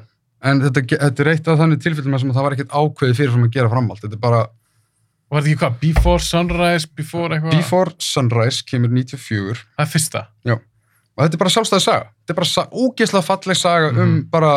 en 0.42 0.60
þetta, 0.62 0.84
þetta 0.99 1.25
er 1.25 1.31
eitt 1.33 1.49
af 1.49 1.58
þannig 1.58 1.83
tilfellum 1.83 2.18
sem 2.18 2.31
að 2.31 2.39
það 2.39 2.47
var 2.49 2.57
ekkert 2.57 2.76
ákveðið 2.78 3.17
fyrir 3.18 3.36
að 3.42 3.50
gera 3.57 3.68
framhald. 3.73 4.00
Þetta 4.05 4.15
er 4.18 4.23
bara 4.23 4.41
var 5.28 5.42
þetta 5.42 5.50
ekki 5.52 5.60
hvað, 5.65 5.78
Before 5.83 6.25
Sunrise 6.25 6.89
Before 6.97 7.34
eitthvað, 7.36 7.57
Before 7.58 7.92
Sunrise 7.99 8.62
kemur 8.65 8.89
94 8.94 9.58
það 9.76 9.84
er 9.84 9.92
fyrsta 9.92 10.23
og 11.18 11.25
þetta 11.25 11.34
er 11.34 11.41
bara 11.42 11.50
sjálfstæði 11.50 11.83
saga. 11.83 12.10
Þetta 12.23 12.34
er 12.34 12.39
bara 12.39 12.67
ógeðslega 12.78 13.26
falleg 13.26 13.57
saga 13.58 13.89
um 13.91 13.99
Mhm. 13.99 14.31
bara 14.31 14.52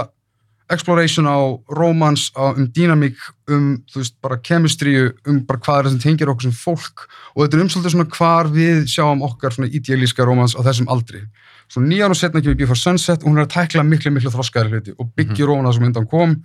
exploration 0.72 1.26
á 1.28 1.60
romance, 1.68 2.32
á, 2.32 2.56
um 2.56 2.68
dýnamík, 2.72 3.18
um, 3.50 3.84
þú 3.92 3.98
veist, 4.00 4.14
bara 4.22 4.38
kemistríu, 4.38 5.12
um 5.28 5.42
bara 5.44 5.60
hvað 5.60 5.80
er 5.80 5.84
það 5.84 5.90
sem 5.90 6.00
tengir 6.00 6.30
okkur 6.32 6.42
sem 6.48 6.52
fólk 6.56 7.08
og 7.36 7.44
þetta 7.44 7.58
er 7.58 7.64
umsaldið 7.66 7.92
svona 7.92 8.10
hvar 8.16 8.46
við 8.48 8.86
sjáum 8.88 9.22
okkar 9.22 9.52
svona 9.52 9.68
idealíska 9.74 10.24
romance 10.26 10.56
á 10.56 10.62
þessum 10.64 10.88
aldri. 10.88 11.26
Svo 11.72 11.84
nýja 11.86 12.10
ára 12.10 12.18
setna 12.18 12.42
kemur 12.44 12.58
Before 12.60 12.80
Sunset 12.80 13.24
og 13.24 13.30
hún 13.30 13.40
er 13.40 13.46
að 13.46 13.54
tækla 13.54 13.86
miklu, 13.88 14.12
miklu 14.12 14.32
þroskaðari 14.34 14.76
hluti 14.76 14.96
og 14.98 15.14
byggja 15.16 15.46
mm 15.48 15.66
-hmm. 15.66 15.74
sem 15.74 15.88
undan 15.88 16.08
kom 16.08 16.36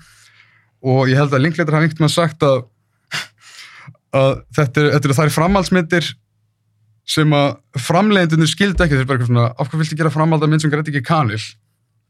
og 0.87 1.09
ég 1.11 1.19
held 1.19 1.35
að 1.35 1.43
Linklater 1.43 1.75
hafi 1.75 1.89
einhvern 1.89 2.07
veginn 2.07 2.15
sagt 2.15 2.43
að, 2.47 2.63
að 4.15 4.33
þetta 4.55 4.81
er, 4.81 4.89
þetta 4.95 5.09
er 5.09 5.19
þær 5.19 5.35
framhaldsmyndir 5.39 6.11
sem 7.07 7.33
að 7.33 7.49
framleiðendunir 7.87 8.51
skildi 8.51 8.85
ekki 8.85 8.99
þeir 8.99 9.09
bara 9.09 9.19
eitthvað 9.19 9.31
svona, 9.33 9.47
af 9.55 9.71
hvað 9.71 9.83
viltu 9.83 9.99
gera 9.99 10.15
framhald 10.15 10.43
að 10.43 10.53
mynd 10.53 10.65
sem 10.65 10.73
græti 10.73 10.93
ekki 10.95 11.07
kanil 11.07 11.43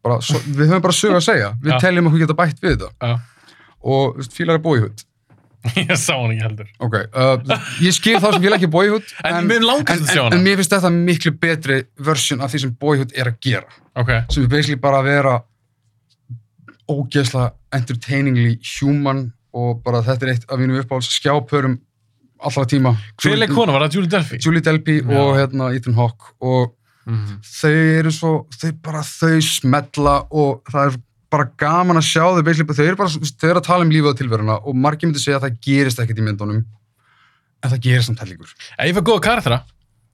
bara, 0.05 0.21
svo, 0.21 0.41
við 0.47 0.71
höfum 0.71 0.85
bara 0.85 0.97
sögu 0.97 1.19
að 1.19 1.27
segja 1.29 1.51
við 1.63 1.75
Já. 1.75 1.79
teljum 1.85 2.09
okkur 2.11 2.23
geta 2.25 2.39
bætt 2.39 2.63
við 2.65 2.77
þetta 2.77 2.91
Já. 3.01 3.17
og 3.93 4.23
fílar 4.33 4.59
er 4.59 4.65
boyhood 4.65 5.06
ég 5.83 5.93
sá 5.99 6.15
hann 6.17 6.33
ekki 6.35 6.45
heldur 6.47 6.69
ok, 6.87 6.95
uh, 7.15 7.59
ég 7.85 7.95
skil 7.97 8.17
þá 8.23 8.29
sem 8.35 8.43
fílar 8.45 8.59
ekki 8.59 8.71
boyhood 8.73 9.05
en, 9.25 9.51
en, 9.51 9.51
en, 9.51 10.33
en 10.33 10.45
mér 10.45 10.61
finnst 10.61 10.75
þetta 10.77 10.91
miklu 10.95 11.33
betri 11.43 11.81
versjón 12.09 12.45
af 12.45 12.53
því 12.55 12.63
sem 12.67 12.75
boyhood 12.81 13.15
er 13.17 13.33
að 13.33 13.39
gera 13.49 13.81
ok, 13.97 14.13
sem 14.31 14.45
er 14.47 14.53
basically 14.53 14.81
bara 14.81 15.01
að 15.03 15.11
vera 15.13 15.35
ógeðslega 16.87 17.51
entertainingly 17.75 18.57
human 18.77 19.27
og 19.57 19.81
bara 19.85 20.03
þetta 20.07 20.27
er 20.29 20.35
eitt 20.37 20.49
af 20.53 20.61
mínum 20.61 20.79
uppáhalds 20.83 21.11
skjápörum 21.19 21.79
allra 22.47 22.67
tíma 22.69 22.93
hver 23.23 23.39
leik 23.41 23.55
kona, 23.57 23.73
var 23.75 23.87
það 23.87 23.97
Julie 23.97 24.13
Delphi? 24.13 24.39
Julie 24.45 24.63
Delpy 24.65 24.99
Já. 25.01 25.09
og 25.19 25.31
hérna, 25.41 25.71
Ethan 25.77 25.97
Hawke 25.99 26.35
og 26.41 26.75
Mhm. 27.07 27.37
þau 27.47 27.71
eru 28.01 28.11
svo, 28.11 28.31
þau 28.51 28.73
bara 28.83 28.99
þau 29.07 29.37
smetla 29.41 30.15
og 30.35 30.65
það 30.67 30.89
er 30.89 30.97
bara 31.33 31.49
gaman 31.59 31.99
að 31.99 32.07
sjá 32.07 32.23
þau 32.23 32.43
þau 32.43 32.85
eru 32.87 32.99
bara, 32.99 33.11
þau 33.11 33.49
eru 33.51 33.61
að 33.61 33.67
tala 33.67 33.87
um 33.87 33.93
lífið 33.93 34.11
og 34.13 34.19
tilveruna 34.21 34.59
og 34.63 34.79
margir 34.79 35.11
myndi 35.11 35.23
segja 35.23 35.41
að 35.41 35.47
það 35.47 35.61
gerist 35.67 36.03
ekkert 36.03 36.21
í 36.21 36.27
myndunum 36.27 36.61
en 36.61 37.73
það 37.73 37.83
gerist 37.87 38.11
samt 38.11 38.23
hellingur. 38.23 38.53
Ég 38.79 38.97
fær 38.97 39.07
góða 39.07 39.25
karaktera, 39.27 39.59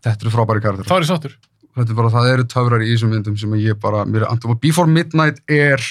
þetta 0.04 0.26
eru 0.26 0.32
frábæri 0.32 0.64
karakter 0.64 0.88
þá 0.88 0.94
er 0.96 1.04
ég 1.04 1.10
sáttur. 1.10 1.36
Þetta 1.72 1.92
er 1.92 1.98
bara, 1.98 2.12
það 2.12 2.30
eru 2.32 2.48
töfrar 2.52 2.84
í 2.84 2.90
þessum 2.92 3.12
myndum 3.12 3.36
sem 3.40 3.52
ég 3.60 3.78
bara, 3.80 4.06
mér 4.08 4.24
er 4.24 4.32
andum 4.32 4.54
og 4.54 4.60
Before 4.60 4.90
Midnight 4.90 5.40
er 5.48 5.84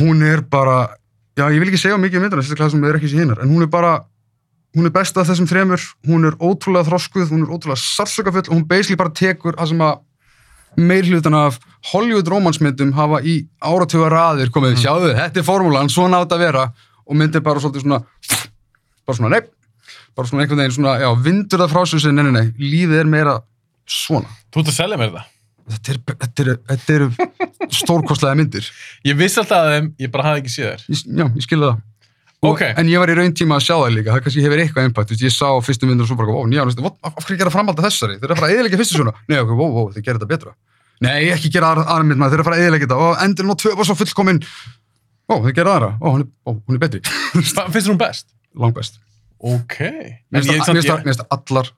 hún 0.00 0.22
er 0.24 0.44
bara 0.48 0.78
já, 1.36 1.48
ég 1.48 1.60
vil 1.60 1.70
ekki 1.70 1.80
segja 1.80 1.98
mikið 2.00 2.20
um 2.20 2.26
myndina, 2.26 2.44
þetta 2.44 2.66
er 2.66 2.72
sem 2.74 2.86
er 2.88 3.00
ekki 3.00 3.10
sér 3.10 3.24
hinnar 3.24 3.42
en 3.44 3.52
hún 3.52 3.64
er 3.64 3.72
bara, 3.72 3.92
hún 4.76 4.88
er 4.88 4.94
besta 4.94 5.24
af 5.24 5.28
þessum 5.30 5.48
þremur 5.50 5.80
hún 6.08 6.28
er 6.28 6.36
ótrúlega 6.40 6.88
þroskuð, 6.88 7.32
hún 7.32 7.44
er 7.46 7.52
ótrúlega 7.52 7.80
meir 10.80 11.04
hlutan 11.08 11.34
af 11.34 11.58
Hollywood 11.92 12.28
romansmyndum 12.28 12.92
hafa 12.96 13.20
í 13.22 13.46
áratuga 13.62 14.10
raðir 14.12 14.50
komið, 14.54 14.74
Mm. 14.76 14.82
sjáðu, 14.84 15.14
þetta 15.16 15.36
er 15.40 15.46
formúlan 15.46 15.88
svona 15.92 16.20
átt 16.24 16.32
að 16.36 16.38
vera. 16.46 16.72
Og 17.06 17.16
myndir 17.16 17.40
bara 17.42 17.60
svolítið 17.60 17.82
svona 17.82 18.02
bara 19.06 19.16
svona, 19.16 19.30
nei 19.30 19.40
bara 20.16 20.26
svona 20.28 20.42
einhvern 20.44 20.58
veginn 20.62 20.74
svona, 20.76 20.98
já, 21.00 21.08
vindur 21.22 21.58
það 21.62 21.70
frá 21.72 21.82
sér 21.86 22.00
sem, 22.00 22.14
nei, 22.14 22.24
nei, 22.24 22.32
nei, 22.32 22.46
lífið 22.58 23.00
er 23.00 23.04
meira 23.10 23.36
svona. 23.88 24.26
Þú 24.52 24.60
ert 24.64 24.72
að 24.72 24.76
selja 24.80 24.98
mér 25.00 25.12
það? 25.14 25.28
Þetta 25.70 26.42
eru 26.42 26.54
er, 26.66 27.04
er 27.06 27.70
stórkostlega 27.70 28.34
myndir. 28.38 28.66
Ég 29.08 29.16
vissi 29.18 29.38
alltaf 29.40 29.62
að 29.64 29.70
þeim, 29.76 29.92
ég 30.02 30.10
bara 30.10 30.24
hafði 30.30 30.42
ekki 30.42 30.52
séð 30.56 30.66
þær. 30.72 30.82
Ég, 30.90 31.04
já, 31.20 31.24
ég 31.36 31.46
skilði 31.46 31.68
það. 31.70 31.86
Og- 32.40 32.54
Ok. 32.54 32.62
en 32.64 32.88
ég 32.88 32.98
var 32.98 33.10
í 33.12 33.14
raun 33.18 33.34
tíma 33.36 33.58
að 33.60 33.66
sjá 33.66 33.74
það 33.76 33.90
líka 33.98 34.12
það 34.14 34.22
kannski 34.24 34.42
hefur 34.46 34.60
eitthvað 34.62 35.08
veist, 35.10 35.22
ég 35.26 35.34
sá 35.34 35.48
fyrstu 35.60 35.84
myndir 35.86 36.06
og 36.06 36.08
svo 36.08 36.16
bara, 36.16 36.32
ó, 36.32 36.42
nýja, 36.48 36.64
af, 36.64 37.14
hverju 37.20 37.36
gera 37.38 37.50
framhalda 37.52 37.84
þessari? 37.84 38.16
Þeir 38.16 38.24
eru 38.30 38.34
að 38.34 38.40
fara 38.40 38.48
að 38.48 38.54
eðilegja 38.56 38.78
fyrstu 38.80 38.96
svona. 38.96 39.12
Nei, 39.28 39.38
ok, 39.42 39.50
ó, 39.52 39.66
ó, 39.68 39.82
þeir 39.92 40.04
gera 40.06 40.18
þetta 40.18 40.30
betra 40.30 40.54
nei, 41.00 41.30
ekki 41.34 41.50
gera 41.54 41.72
aðra, 41.74 42.02
mynd 42.04 42.20
maður, 42.20 42.34
þeir 42.34 42.40
eru 42.40 42.44
að 42.44 42.48
fara 42.50 42.58
að 42.60 42.64
eðilegja 42.66 42.86
þetta 42.88 43.00
og 43.08 43.24
endurinn 43.24 43.54
og 43.54 43.60
tvö 43.62 43.74
var 43.78 43.88
svo 43.88 43.96
fullkomin 44.00 44.40
ó, 45.30 45.34
þeir 45.46 45.54
gera 45.60 45.74
aðra, 45.76 45.90
ó, 46.00 46.06
hún 46.14 46.24
er, 46.24 46.30
ó, 46.44 46.50
hún 46.56 46.76
er 46.76 46.82
betri 46.82 47.00
finnst 47.74 47.88
hún 47.92 48.00
best? 48.00 48.26
langbest. 48.58 48.98
Ok. 49.40 49.76
Mér 49.80 50.42
En 50.42 50.48
ég, 50.50 50.64
finnst 51.06 51.22
allar 51.30 51.70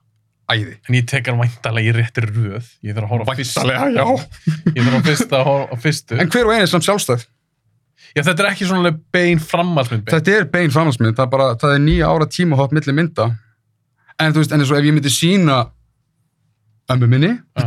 æði. 0.51 0.73
en 0.89 0.95
ég 0.97 1.05
tek 1.07 1.29
hann 1.29 1.37
væntalega 1.39 1.91
í 1.91 1.93
réttir 1.95 2.25
röð. 2.27 2.65
Ég 2.83 2.97
þarf 2.97 3.13
að 3.13 3.21
á 3.23 3.35
fyrstu. 3.37 3.63
já. 3.69 4.07
Ég 4.73 4.81
þarf 4.83 4.97
að 4.97 5.05
fyrsta 5.07 5.39
á 5.45 5.75
fyrstu. 5.79 6.17
En 6.19 6.31
hver 6.33 6.49
og 6.49 6.55
einn 6.57 6.65
er 6.65 6.71
samt 6.73 6.83
sjálfstæð. 6.87 7.23
Já, 8.17 8.21
þetta 8.27 8.43
er 8.43 8.49
ekki 8.51 8.67
svona 8.67 8.91
bein 9.15 9.39
framhaldsmynd. 9.39 10.03
bein. 10.03 10.13
Þetta 10.17 10.35
er 10.41 10.49
bein 10.51 10.73
framhaldsmynd, 10.73 11.15
það 11.17 11.23
er 11.29 11.31
bara, 11.37 11.47
það 11.61 11.75
er 11.77 11.81
nýja 11.85 12.09
ára 12.11 12.27
tímahopp 12.29 12.75
milli 12.75 12.93
mynda. 12.99 13.29
En 14.21 14.33
þú 14.35 14.43
veist, 14.43 14.51
en 14.53 14.61
eins 14.65 14.73
og 14.73 14.77
ef 14.81 14.89
ég 14.89 14.97
myndi 14.97 15.13
sína 15.13 15.61
ömmu 16.91 17.07
minni, 17.07 17.31
Já. 17.57 17.65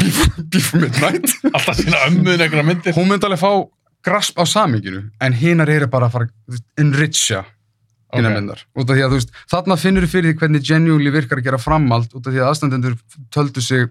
Before 0.52 0.82
Midnight, 0.82 1.30
Alltaf 1.56 1.76
sína 1.80 2.02
ömmuðin 2.10 2.42
einhverja 2.46 2.62
myndir. 2.68 2.92
hún 2.96 3.08
myndi 3.08 3.24
alveg 3.28 3.40
fá 3.40 3.50
grasp 4.06 4.38
á 4.38 4.44
saminginu, 4.46 5.04
en 5.20 5.32
hinar 5.34 5.68
eru 5.72 5.88
bara 5.90 6.06
að 6.06 6.12
fara 6.18 6.28
veist, 6.48 6.64
enricha 6.78 7.44
hinar 8.14 8.30
Ok. 8.32 8.36
myndar. 8.38 8.60
Út 8.78 8.90
af 8.90 8.96
því 8.96 9.02
að 9.06 9.10
þú 9.14 9.16
veist, 9.20 9.32
þarna 9.50 9.76
finnur 9.82 10.04
þú 10.06 10.10
fyrir 10.12 10.28
því 10.32 10.38
hvernig 10.42 10.62
genuinely 10.68 11.10
virkar 11.16 11.40
að 11.40 11.46
gera 11.48 11.58
framhald, 11.58 12.12
út 12.14 12.26
af 12.28 12.32
því 12.34 12.42
að 12.42 12.50
aðstandendur 12.52 12.94
töldu 13.34 13.64
sig 13.64 13.88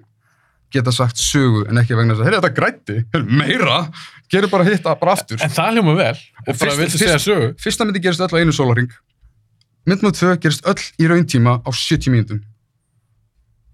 geta 0.71 0.91
sagt 0.91 1.19
sögu 1.21 1.65
en 1.69 1.77
ekki 1.81 1.95
vegna 1.97 2.15
þess 2.15 2.21
að, 2.23 2.29
heyrðu 2.29 2.39
þetta 2.41 2.55
grætti, 2.61 2.95
heyrðu 3.13 3.37
meira, 3.41 3.75
gerir 4.31 4.49
bara 4.51 4.63
hitt 4.69 4.83
bara 4.87 5.13
aftur. 5.17 5.37
En 5.43 5.51
það 5.53 5.75
hljóma 5.77 5.93
vel. 5.99 6.15
Og 6.45 6.47
bara 6.47 6.57
fyrst- 6.71 6.79
viltu 6.81 7.01
segja 7.01 7.19
sögu. 7.21 7.51
Fyrsta 7.61 7.85
myndi 7.85 8.01
gerist 8.03 8.23
öll 8.25 8.33
á 8.33 8.39
einu 8.41 8.55
sólaring. 8.55 8.89
Mynd 9.85 10.01
nr. 10.01 10.15
2 10.17 10.37
gerist 10.41 10.65
öll 10.65 10.81
í 10.99 11.07
rauntíma 11.11 11.59
á 11.61 11.69
70 11.69 12.09
mínútum. 12.15 12.39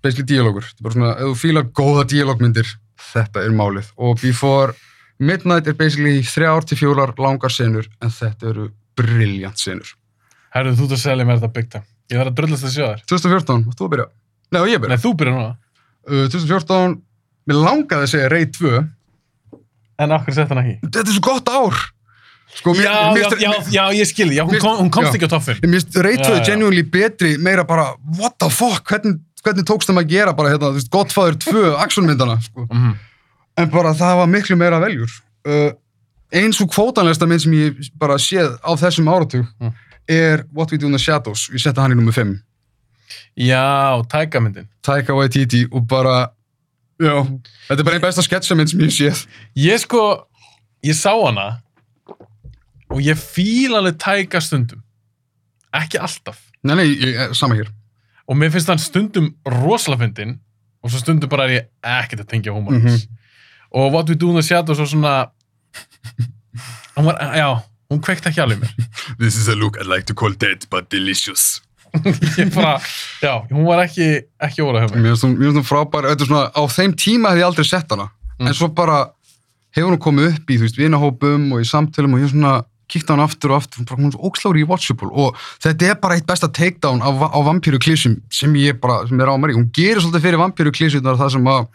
Basically 0.01 0.25
díalógur. 0.31 0.65
Þetta 0.65 0.79
er 0.81 0.85
bara 0.87 0.95
svona, 0.97 1.11
ef 1.17 1.31
þú 1.31 1.35
fílar 1.41 1.67
góða 1.77 2.05
díalógmyndir, 2.09 2.69
þetta 3.11 3.43
er 3.45 3.53
málið. 3.57 3.91
Og 4.01 4.17
Before 4.21 4.73
Midnight 5.21 5.67
er 5.69 5.75
basically 5.77 6.23
þrjár 6.25 6.65
til 6.65 6.79
fjórar 6.79 7.11
langar 7.21 7.53
senur, 7.53 7.85
en 8.01 8.09
þetta 8.09 8.47
eru 8.49 8.69
brilljant 8.97 9.61
senur. 9.61 9.91
Herðu, 10.55 10.73
þú 10.79 10.87
ert 10.87 10.95
að 10.97 11.03
selja 11.03 11.27
mér 11.29 11.41
þetta 11.43 11.65
time. 11.75 11.85
Ég 12.11 12.17
þarf 12.19 12.31
að 12.31 12.39
drullast 12.39 12.65
að 12.67 12.73
sjá 12.73 12.85
þér. 12.87 13.03
2014, 13.07 13.67
þú 13.77 13.85
að 13.85 13.91
byrja? 13.93 14.07
Nei, 14.51 14.59
og 14.61 14.67
ég 14.71 14.81
byrja. 14.81 14.95
Nei, 14.95 15.03
þú 15.05 15.11
byrjar 15.21 15.37
núna. 15.37 15.53
Uh, 16.09 16.25
2014, 16.33 16.97
mér 17.47 17.59
langaði 17.61 18.07
að 18.07 18.11
segja 18.15 18.31
Ray 18.33 18.47
2. 18.57 18.73
En 20.01 20.15
okkur 20.17 20.35
sett 20.35 20.49
hann 20.51 20.63
ekki. 20.63 20.75
Þetta 20.89 21.05
er 21.05 21.15
svo 21.15 21.23
gott 21.29 21.51
ár! 21.53 21.77
Sko, 22.51 22.73
mér- 22.75 22.83
Já, 22.83 22.95
mér 23.15 23.21
já, 23.21 23.29
finnst- 23.53 23.71
já, 23.71 23.83
ég 23.95 24.07
skilði. 24.09 24.35
Já, 24.35 24.43
hún, 24.43 24.51
Mér- 24.51 24.59
kom, 24.65 24.77
hún 24.81 24.89
komst 24.91 25.13
já. 25.13 25.15
ekki 25.15 25.27
á 25.29 25.31
toffin. 25.31 25.61
Mér 25.63 25.85
Ray 26.03 26.17
2 26.17 26.23
Já, 26.25 26.35
já. 26.41 26.45
genuinely 26.49 26.83
betri, 26.83 27.37
meira 27.37 27.63
bara, 27.63 27.93
what 28.17 28.35
the 28.39 28.49
fuck, 28.49 28.83
hvernig, 28.89 29.21
hvernig 29.45 29.65
tókst 29.67 29.89
þeim 29.89 29.99
að 30.01 30.09
gera 30.13 30.33
bara, 30.37 30.49
hérna, 30.53 30.69
þú 30.71 30.79
veist, 30.79 30.91
Godfather 30.93 31.37
2 31.45 31.63
actionmyndana, 31.85 32.39
sko. 32.41 32.67
Mm 32.71 32.93
En 33.59 33.67
bara 33.69 33.91
það 33.93 34.15
var 34.21 34.27
miklu 34.31 34.55
meira 34.55 34.77
veljur. 34.79 35.11
Uh, 35.45 35.73
eins 36.31 36.61
og 36.63 36.69
kvótanlegsta 36.71 37.27
mynd 37.27 37.41
sem 37.43 37.51
ég 37.53 37.89
bara 37.99 38.15
séð 38.15 38.53
á 38.63 38.71
þessum 38.79 39.09
áratug 39.11 39.43
Mm. 39.59 39.73
er 40.07 40.45
What 40.53 40.71
We 40.71 40.77
Do 40.77 40.87
in 40.87 40.93
the 40.95 40.99
Shadows. 40.99 41.49
Ég 41.51 41.59
setta 41.59 41.81
hann 41.83 41.91
í 41.91 41.95
nummer 41.99 42.13
5. 42.15 42.39
Já, 43.35 44.01
tækamyndin. 44.07 44.67
Taika 44.81 45.13
Waititi 45.13 45.65
og 45.71 45.83
bara, 45.87 46.31
já, 46.99 47.27
þetta 47.67 47.79
er 47.79 47.83
bara 47.83 47.95
einn 47.99 48.05
besta 48.07 48.23
sketchamynd 48.23 48.69
sem 48.71 48.79
ég 48.79 48.95
séð. 48.95 49.25
Ég 49.59 49.83
sko, 49.83 50.23
ég 50.83 50.95
sá 50.95 51.11
hana 51.11 51.59
og 52.89 53.01
ég 53.03 53.19
fíla 53.19 53.81
alveg 53.83 53.99
tæka 53.99 54.39
stundum. 54.41 54.81
Ekki 55.75 55.99
alltaf. 55.99 56.39
Nei, 56.63 56.75
nei, 56.75 56.87
ég, 56.95 57.35
sama 57.35 57.55
hér. 57.59 57.67
Og 58.31 58.37
mér 58.39 58.51
finnst 58.53 58.69
hann 58.71 58.79
stundum 58.79 59.33
rosalega 59.43 60.05
fyndin 60.05 60.37
og 60.81 60.91
svo 60.91 61.01
stundum 61.01 61.29
bara 61.29 61.49
er 61.49 61.55
ég 61.57 61.65
ekkert 61.83 62.23
að 62.23 62.29
tengja 62.31 62.53
húmorins. 62.55 63.03
Og 63.75 63.91
What 63.91 64.09
We 64.09 64.15
Do 64.15 64.31
in 64.31 64.39
the 64.39 64.45
Shadows 64.45 64.79
og 64.79 64.87
svona... 64.87 65.31
Hún 66.95 67.07
var, 67.07 67.19
já, 67.35 67.49
hún 67.91 68.01
kveikt 68.03 68.25
ekki 68.27 68.41
alveg 68.43 68.63
mér. 68.63 68.71
This 69.21 69.35
is 69.35 69.51
a 69.51 69.55
look 69.55 69.77
I'd 69.79 69.91
like 69.91 70.07
to 70.07 70.15
call 70.15 70.31
dead 70.31 70.65
but 70.71 70.89
delicious. 70.91 71.61
Ég 72.39 72.53
bara, 72.55 72.79
já, 73.19 73.33
hún 73.51 73.67
var 73.67 73.83
ekki, 73.83 74.07
ekki 74.39 74.63
óra 74.63 74.85
hjá 74.85 74.91
mér. 74.95 75.11
Finnst 75.11 75.27
hún, 75.27 75.67
frábær, 75.67 76.07
þetta 76.13 76.25
er 76.25 76.31
svona, 76.31 76.47
á 76.55 76.61
þeim 76.71 76.95
tíma 76.95 77.33
hef 77.33 77.43
ég 77.43 77.47
aldrei 77.49 77.67
sett 77.67 77.91
hana. 77.91 78.07
Mm. 78.39 78.47
En 78.47 78.55
svo 78.55 78.71
bara 78.75 79.01
hefur 79.75 79.91
hún 79.91 80.03
komið 80.07 80.31
upp 80.31 80.51
í, 80.51 80.59
þú 80.59 80.67
veist, 80.67 80.79
vinahópum 80.79 81.49
og 81.51 81.63
í 81.63 81.67
samtölum 81.67 82.15
og 82.15 82.23
ég 82.23 82.31
svona 82.31 82.61
kíkt 82.91 83.09
á 83.09 83.15
hana 83.15 83.25
aftur 83.29 83.55
og 83.55 83.61
aftur, 83.61 83.87
hún, 83.95 84.11
er 84.11 84.15
svo 84.15 84.29
ókslári 84.29 84.63
í 84.63 84.67
Watchable 84.67 85.09
og 85.11 85.39
þetta 85.63 85.89
er 85.89 85.97
bara 86.03 86.17
eitt 86.19 86.27
besta 86.29 86.51
takedown 86.51 87.01
á, 87.01 87.09
á 87.09 87.39
vampíru 87.47 87.79
klísum 87.81 88.19
sem 88.33 88.53
ég 88.59 88.79
bara, 88.83 89.01
sem 89.09 89.19
er 89.19 89.31
á 89.31 89.35
mér 89.39 89.55
í. 89.55 89.57
Hún 89.59 89.71
gerir 89.75 90.03
svolítið 90.03 90.27
fyrir 90.27 90.41
vampíru 90.41 90.73
klísunar 90.75 91.19
það 91.19 91.35
sem 91.37 91.51
að, 91.51 91.67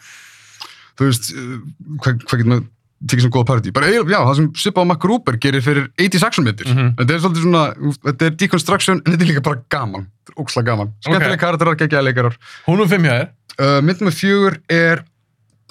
þú 0.97 1.11
veist, 1.11 1.31
uh, 1.33 1.59
hvað, 2.05 2.25
hvað 2.27 2.43
getur 2.43 2.53
maður 2.53 2.67
tekið 3.07 3.27
sem 3.27 3.33
góða 3.33 3.49
party? 3.51 3.73
Bara 3.77 3.91
já, 3.93 4.19
það 4.19 4.37
sem 4.39 4.47
Sippa 4.61 4.83
og 4.83 4.89
MacGruber 4.91 5.37
gerir 5.41 5.65
fyrir 5.65 5.89
80 6.01 6.25
action 6.27 6.47
myndir. 6.47 6.69
Mhm. 6.71 6.95
Þetta 7.01 7.15
er 7.15 7.25
svolítið 7.25 7.45
svona, 7.45 7.65
þetta 8.07 8.27
er 8.29 8.39
deconstruction 8.41 9.03
en 9.03 9.13
þetta 9.13 9.27
er 9.27 9.31
líka 9.33 9.45
bara 9.45 9.63
gaman. 9.73 10.07
Þetta 10.25 10.33
er 10.33 10.45
ókslega 10.45 10.71
gaman. 10.71 10.95
Skemmtilega 11.05 11.27
Ok. 11.27 11.37
okay. 11.37 11.43
karakterar, 11.45 11.77
geggjaða 11.77 12.07
leikarar. 12.09 12.39
Hún 12.67 12.81
er 12.81 12.89
fimm 12.89 13.05
hjá 13.05 13.15
þér. 13.17 13.29
Uh, 13.57 13.81
mynd 13.81 14.01
nummer 14.01 14.17
fjögur 14.17 14.59
er 14.69 15.05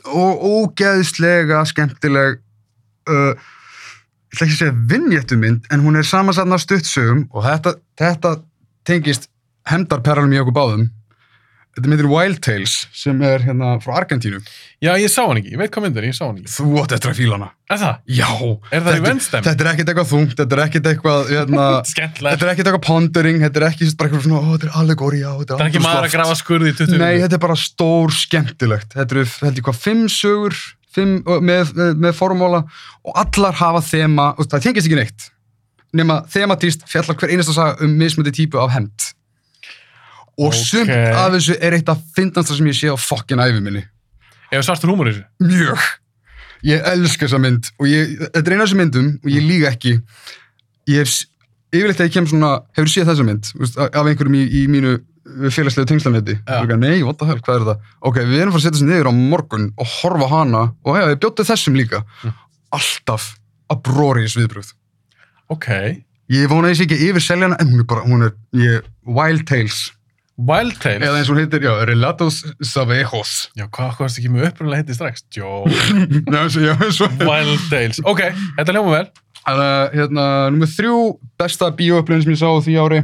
ógeðslega 0.05 1.65
skemmtileg 1.69 2.39
uh, 3.09 3.33
ég 4.35 4.41
ætla 4.41 4.49
ekki 4.49 4.57
að 4.57 4.61
segja 4.61 4.75
vinnjættu 4.91 5.39
mynd 5.41 5.71
en 5.71 5.85
hún 5.87 5.97
er 6.01 6.07
samansatn 6.11 6.53
af 6.59 6.61
stuttsögum 6.67 7.25
og 7.31 7.47
þetta, 7.47 7.75
þetta 8.03 8.35
tengist 8.85 9.29
hendarperlum 9.71 10.35
í 10.35 10.43
okkur 10.43 10.53
báðum 10.59 10.85
þetta 11.75 11.89
myndir 11.91 12.07
Wild 12.07 12.37
Tales 12.45 12.73
sem 12.95 13.17
er 13.27 13.41
hérna 13.43 13.73
frá 13.83 13.97
Argentínu 13.99 14.37
Já, 14.85 14.91
ég 15.01 15.09
sá 15.09 15.23
hann 15.25 15.39
ekki. 15.39 15.53
Ég 15.55 15.59
veit 15.59 15.71
hvað 15.73 15.83
mynd 15.87 15.97
er, 15.97 16.05
ég 16.11 16.13
sá 16.15 16.25
hann 16.27 16.35
ekki. 16.37 16.51
þú 16.51 16.65
átt 16.83 16.91
eftir 16.95 17.09
að 17.11 17.17
fíla 17.19 17.35
hana 17.39 17.47
Er 17.73 17.79
það? 17.81 17.95
já, 18.15 18.27
Er 18.29 18.83
það 18.85 18.85
í 18.85 18.93
þetta, 18.93 19.03
vennstem? 19.07 19.45
þetta 19.47 19.65
er 19.65 19.69
ekkert 19.71 19.89
eitthvað 19.91 20.09
þungt 20.11 20.35
þetta 20.39 20.55
er 20.57 20.61
ekkert 20.65 20.89
eitthvað 20.91 21.31
hérna, 21.33 21.65
Skemmtilegt. 21.91 22.31
þetta 22.35 22.45
er 22.47 22.51
ekkert 22.53 22.69
eitthvað 22.71 22.85
pondering 22.85 23.41
þetta 23.43 23.59
er 23.61 23.67
ekki 23.71 23.89
bara 23.97 24.09
eitthvað 24.11 24.25
svona, 24.27 24.39
ó, 24.39 24.47
þetta 24.53 24.69
er 24.69 24.77
allegóri 24.83 25.21
Það 25.25 25.55
er 25.57 25.65
ekki 25.71 25.83
maður 25.83 26.07
að 26.07 26.15
grafa 26.15 26.37
skurði 26.43 26.71
í 26.71 26.77
20 26.83 27.01
Nei, 27.01 27.13
þetta 27.25 27.39
er 27.39 27.43
bara 27.47 27.57
stór 27.65 28.15
skemmtilegt. 28.21 28.95
Þetta 28.95 29.17
eru, 29.17 29.25
held 29.47 29.59
ég 29.59 29.67
hvað, 29.67 29.81
fimm 29.87 30.05
sögur 30.15 30.59
fimm, 30.95 31.21
með, 31.43 31.73
með, 31.95 32.13
formóla 32.17 32.63
og 33.05 33.17
allar 33.21 33.55
hafa 33.59 33.81
þema, 33.85 34.31
það 34.39 34.63
tengist 34.69 34.87
ekki 34.89 34.99
neitt 34.99 35.31
nema 35.95 36.21
þematíst 36.31 36.87
fjallar 36.91 37.17
hver 37.19 37.33
einasta 37.33 37.55
saga 37.55 37.85
um 37.85 37.93
mismöndi 37.99 38.33
típu 38.35 38.59
af 38.59 38.73
hend. 38.75 39.11
Og 40.37 40.51
Ok. 40.51 40.57
sumt 40.59 40.89
af 40.91 41.31
þessu 41.31 41.55
er 41.61 41.77
eitt 41.77 41.89
af 41.89 42.01
fyndnasta 42.15 42.55
sem 42.55 42.67
ég 42.67 42.75
sé 42.75 42.91
á 42.91 42.97
fokkin 42.99 43.39
æfi 43.39 43.61
minni. 43.63 43.85
Ef 44.51 44.65
svartur 44.65 44.91
húmor 44.91 45.07
í 45.07 45.13
þessu. 45.13 45.23
Mjög. 45.39 45.79
Ég 46.65 46.81
elska 46.91 47.25
þessa 47.27 47.39
mynd 47.39 47.71
og 47.79 47.87
ég, 47.87 48.17
þetta 48.33 48.47
er 48.47 48.53
eina 48.53 48.63
af 48.63 48.67
þessum 48.67 48.81
myndum 48.83 49.07
og 49.23 49.29
ég 49.31 49.47
líka 49.47 49.71
ekki. 49.71 49.93
Ég 50.91 50.97
hef, 51.05 51.13
yfirleitt 51.71 51.97
þegar 51.97 52.09
ég 52.09 52.13
kem 52.13 52.27
svona, 52.27 52.51
hefur 52.75 52.91
séð 52.91 53.11
þessa 53.11 53.25
mynd 53.25 53.51
af 53.79 54.05
einhverjum 54.05 54.35
í, 54.35 54.43
í 54.51 54.67
mínu 54.67 54.97
félagslegu 55.51 55.89
tengslanetti. 55.89 56.37
Já. 56.41 56.61
Ja. 56.63 56.77
Nei, 56.79 57.03
what 57.05 57.19
the 57.19 57.27
hell, 57.29 57.41
hvað 57.43 57.59
er 57.59 57.67
það? 57.69 57.89
Ok, 58.09 58.21
við 58.23 58.41
erum 58.41 58.55
fara 58.55 58.61
að 58.61 58.65
setja 58.67 58.77
þessi 58.79 58.89
niður 58.89 59.11
á 59.11 59.13
morgun 59.15 59.67
og 59.75 59.91
horfa 59.99 60.29
hana 60.31 60.63
og 60.85 60.99
já, 60.99 61.05
ég 61.11 61.21
bjóti 61.23 61.47
þessum 61.47 61.79
líka. 61.79 62.01
Mm. 62.23 62.37
Alltaf 62.75 63.29
að 63.71 63.83
bróriðis 63.89 64.37
viðbröð. 64.39 64.71
Ok. 65.53 65.69
Ég 66.33 66.49
vona 66.49 66.71
þessi 66.71 66.87
ekki 66.87 67.01
yfir 67.09 67.23
seljana 67.23 67.59
en 67.61 67.69
hún 67.73 67.83
er 67.83 67.89
bara, 67.89 68.05
hún 68.07 68.25
er, 68.29 68.33
ég, 68.57 68.87
Wild 69.05 69.45
Tales. 69.49 69.83
Wild 70.35 70.79
Tales. 70.83 71.05
Eða 71.05 71.19
eins 71.19 71.29
og 71.29 71.35
hún 71.35 71.43
heitir, 71.45 71.63
já, 71.63 71.73
Relatos 71.87 72.41
Savejos. 72.65 73.35
Já, 73.55 73.67
hvað, 73.69 73.93
varst 74.01 74.19
ekki 74.19 74.31
með 74.33 74.49
upprunlega 74.49 74.83
heiti 74.83 74.97
strax? 74.97 75.23
Jó. 75.37 75.61
Wild 77.29 77.69
Tales. 77.69 78.01
Ok, 78.03 78.25
þetta 78.57 78.75
hljóma 78.75 78.97
vel. 78.97 79.05
Þannig 79.45 79.69
að, 79.69 79.83
hérna, 79.99 80.25
nummið 80.51 80.73
þrjú, 80.73 80.99
besta 81.39 81.69
bíóöflun 81.77 82.23
sem 82.25 82.33
ég 82.33 82.41
sá 82.41 82.49
á 82.49 82.57
því 82.65 82.77
ári. 82.81 83.01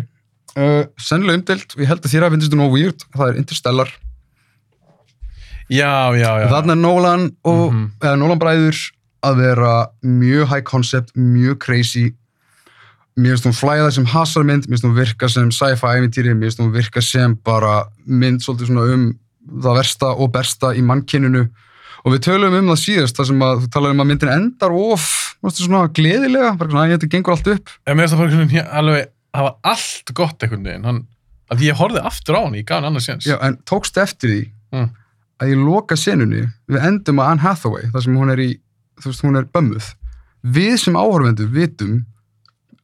Uh, 0.58 0.84
sennilega 1.00 1.40
umdelt 1.40 1.76
ég 1.80 1.88
held 1.88 2.02
að 2.04 2.12
þér 2.12 2.26
að 2.28 2.34
finnst 2.36 2.50
þetta 2.50 2.60
nóg 2.60 2.74
weird. 2.76 3.04
Það 3.16 3.30
er 3.30 3.38
Interstellar. 3.40 3.92
Já, 5.72 6.12
já, 6.20 6.32
já. 6.42 6.48
Þarna 6.52 6.74
er 6.76 6.82
Nolan 6.82 7.30
og, 7.48 7.72
Mhm. 7.72 7.86
eða 8.02 8.18
Nolan 8.20 8.40
bræður 8.40 8.78
að 9.24 9.38
vera 9.38 9.88
mjög 10.04 10.48
high 10.48 10.62
concept, 10.64 11.14
mjög 11.16 11.60
crazy. 11.60 12.14
Mér 13.18 13.36
finnst 13.38 13.46
hún 13.46 13.56
flæða 13.56 13.92
sem 13.94 14.06
hasarmynd, 14.06 14.66
mér 14.68 14.76
finnst 14.80 14.84
hún 14.84 14.96
virka 14.96 15.30
sem 15.30 15.50
sci-fi 15.52 15.88
æfintýri, 15.88 16.34
mér 16.36 16.50
finnst 16.52 16.60
hún 16.60 16.74
virka 16.74 17.02
sem 17.02 17.36
bara 17.46 17.86
mynd 18.06 18.42
svolítið 18.42 18.68
svona 18.68 18.94
um 18.94 19.20
það 19.62 19.78
versta 19.80 20.12
og 20.18 20.32
besta 20.34 20.74
í 20.76 20.82
mannkyninu. 20.84 21.50
Og 22.04 22.14
við 22.14 22.20
tölum 22.26 22.58
um 22.58 22.68
það 22.68 22.82
síðast, 22.82 23.16
þar 23.16 23.26
sem 23.28 23.40
að 23.40 23.60
þú 23.62 23.70
talar 23.72 23.92
um 23.92 24.00
að 24.02 24.08
myndin 24.12 24.34
endar 24.34 24.72
of, 24.72 25.36
svona 25.46 25.88
gleðilega, 25.94 26.58
bara 26.58 26.70
svona, 26.70 26.88
"Æ, 26.90 26.98
þetta 26.98 27.10
gengur 27.10 27.32
allt 27.32 27.48
upp. 27.48 27.70
En 27.88 27.96
mér 27.98 28.08
finnst 28.08 28.14
það 28.14 28.18
bara 28.18 28.30
einhvern 28.30 28.50
veginn 28.50 29.08
alveg 29.34 29.52
hafa 29.52 29.56
allt 29.64 30.14
gott 30.14 30.44
einhvern 30.44 30.64
veginn. 30.66 30.84
Hann, 30.86 31.08
að 31.52 31.64
ég 31.68 31.76
horfði 31.80 32.02
aftur 32.08 32.36
á 32.36 32.42
hann, 32.44 32.54
ég 32.56 32.66
gaf 32.66 32.80
hann 32.82 32.90
annars 32.92 33.08
séns. 33.10 33.26
Já, 33.28 33.38
en 33.42 33.58
tókst 33.66 33.98
eftir 33.98 34.30
því 34.30 34.52
Mm. 34.72 34.90
að 35.42 35.50
ég 35.52 35.66
loka 35.66 35.96
senunni, 35.98 36.46
við 36.70 36.80
endum 36.88 37.20
að 37.20 37.30
Anne 37.32 37.42
Hathaway, 37.42 37.84
þar 37.92 38.02
sem 38.04 38.16
hún 38.16 38.32
er 38.32 38.38
í, 38.40 38.60
þú 39.02 39.06
veist, 39.10 39.22
hún 39.26 39.36
er 39.38 39.44
bömmuð. 39.52 39.96
Við 40.46 40.78
sem 40.80 40.94
áhörvendur 40.96 41.50
vitum 41.52 42.06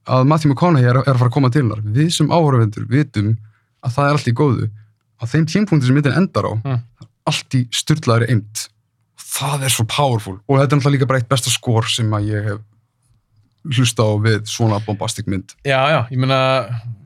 að 0.08 0.26
Matthew 0.28 0.52
McConaughey 0.52 0.84
er, 0.90 0.98
er 0.98 1.14
að 1.14 1.18
fara 1.20 1.30
að 1.30 1.34
koma 1.34 1.50
til 1.50 1.62
hennar. 1.64 1.82
Við 1.82 2.12
sem 2.12 2.28
áhörvendur 2.28 2.88
vitum 2.92 3.38
að 3.84 3.92
það 3.96 4.06
er 4.10 4.18
allt 4.18 4.28
í 4.28 4.34
góðu. 4.34 4.70
Á 5.18 5.24
þeim 5.26 5.46
tímpunkti 5.48 5.86
sem 5.88 5.96
myndin 5.96 6.18
endar 6.18 6.44
á, 6.44 6.54
Mm. 6.64 6.82
allt 7.26 7.50
í 7.56 7.68
styrlaðri 7.72 8.30
eimt. 8.30 8.68
Það 9.18 9.64
er 9.64 9.70
svo 9.70 9.86
powerful. 9.88 10.40
Og 10.50 10.60
þetta 10.60 10.74
er 10.74 10.78
náttúrulega 10.80 10.96
líka 11.00 11.08
bara 11.08 11.20
eitt 11.20 11.30
besta 11.30 11.50
skor 11.50 11.84
sem 11.88 12.10
að 12.12 12.28
ég 12.32 12.44
hef 12.44 12.60
hlusta 13.74 14.04
á 14.06 14.12
við 14.24 14.46
svona 14.50 14.80
bombastic 14.86 15.28
mynd. 15.28 15.54
Já, 15.68 15.80
já, 15.92 16.00
ég 16.12 16.18
meina 16.22 16.40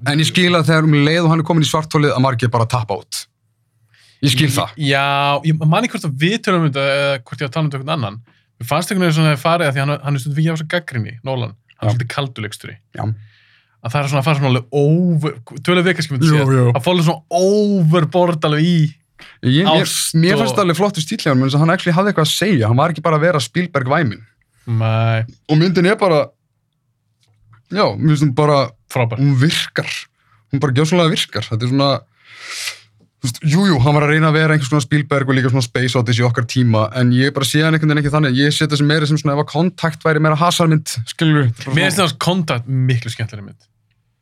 En 0.08 0.20
ég 0.20 0.26
skil 0.30 0.52
að 0.58 0.68
þegar 0.72 0.88
um 0.88 0.94
leið 1.06 1.24
og 1.26 1.30
hann 1.34 1.40
er 1.44 1.48
komin 1.48 1.64
í 1.66 1.70
svartfólið 1.70 2.16
að 2.16 2.24
margir 2.26 2.50
bara 2.54 2.66
tappa 2.70 2.98
út. 3.02 3.26
Ég 4.22 4.34
skil 4.36 4.50
það. 4.54 4.74
Já, 4.78 5.06
ég 5.46 5.58
manni 5.66 5.90
hvort 5.90 6.06
að 6.06 6.14
við 6.22 6.38
tölum 6.46 6.66
um 6.66 6.70
þetta 6.70 6.86
eða 6.94 7.18
hvort 7.26 7.42
ég 7.42 7.46
var 7.46 7.50
að 7.50 7.54
tala 7.56 7.66
um 7.66 7.70
þetta 7.72 7.82
einhvern 7.82 7.96
annan 7.98 8.22
Mér 8.62 8.68
fannst 8.70 8.92
einhvern 8.92 9.08
veginn 9.08 9.18
svona 9.18 9.32
að 9.32 9.38
það 9.38 9.44
farið 9.48 9.68
að 9.68 9.74
því 9.74 9.82
hann, 9.82 9.94
hann 10.06 10.16
er 10.16 10.22
stundum 10.22 10.38
fyrir 10.38 10.48
að 10.48 10.54
hafa 10.54 10.62
svo 10.62 10.70
gaggrinni, 10.76 11.14
Nolan 11.26 11.54
hann 11.82 11.88
er 11.90 11.94
svolítið 11.96 12.10
kalduleiksturi 12.14 12.76
Já. 12.94 13.02
að 13.82 13.90
það 13.96 13.98
er 14.04 14.10
svona 14.12 14.22
að 14.22 14.28
fara 14.28 14.38
svona 14.38 14.52
alveg 14.52 14.76
over 14.78 15.38
tölum 15.66 15.88
við 15.88 15.96
kannski 15.98 16.20
Jú, 16.22 16.30
séð 16.30 16.52
jú. 16.54 16.66
að 16.78 16.84
fóla 16.86 17.06
svona 17.08 17.42
overboard 17.42 18.46
alveg 18.52 18.68
í 18.70 18.76
Ég, 19.46 19.66
mér, 19.66 19.82
Ást 19.86 20.14
mér 20.18 20.34
og- 20.36 20.44
fannst 20.44 20.56
það 20.58 20.64
alveg 20.68 20.78
flottur 20.78 21.04
stíl 21.06 21.18
hjá 21.22 21.30
hann, 21.32 21.42
menn 21.42 21.50
hann 21.64 21.74
actually 21.74 21.94
hafði 21.98 22.10
eitthvað 22.14 22.26
að 22.26 22.32
segja. 22.38 22.68
Hann 22.70 22.78
var 22.78 22.90
ekki 22.94 23.04
bara 23.06 23.18
að 23.20 23.26
vera 23.26 23.40
Spielberg 23.42 23.90
væmin. 23.90 24.22
Mæ, 24.66 25.26
Og 25.50 25.58
myndin 25.58 25.86
er 25.90 25.96
bara, 25.98 26.24
já, 27.72 27.86
mér 27.98 28.14
finnst 28.14 28.28
hún 28.28 28.36
bara, 28.38 28.62
frábær 28.92 29.22
hún 29.22 29.34
virkar. 29.42 29.90
Hún 30.52 30.62
bara 30.64 30.76
gjóðsvonlega 30.78 31.14
virkar. 31.16 31.48
Þetta 31.48 31.68
er 31.68 31.72
svona, 31.72 31.90
þú 33.22 33.30
veist, 33.30 33.42
jú, 33.54 33.66
jú, 33.72 33.80
hann 33.86 33.98
var 33.98 34.06
að 34.08 34.14
reyna 34.16 34.30
að 34.32 34.38
vera 34.40 34.58
einhvers 34.58 34.72
svona 34.74 34.86
Spielberg 34.86 35.32
og 35.32 35.38
líka 35.40 35.54
svona 35.54 35.66
Space 35.66 36.00
Odyssey 36.00 36.28
okkar 36.28 36.48
tíma, 36.52 36.86
en 37.00 37.16
ég 37.16 37.34
bara 37.36 37.48
sé 37.48 37.64
hann 37.64 37.78
einhvern 37.78 37.94
veginn 37.94 38.04
ekki 38.04 38.16
þannig. 38.18 38.40
Ég 38.42 38.56
sé 38.56 38.66
þetta 38.66 38.82
sem 38.82 38.92
meira 38.92 39.10
sem 39.10 39.22
svona 39.22 39.38
ef 39.38 39.46
að 39.46 39.52
kontakt 39.56 40.06
væri 40.06 40.24
meira 40.24 40.40
hasarmynd, 40.40 40.96
skilur. 41.16 41.52
Mér 41.72 41.88
finnst 41.88 42.04
það 42.04 42.18
kontakt 42.28 42.68
miklu 42.68 43.14
skemmtilega 43.14 43.48
mynd 43.50 43.71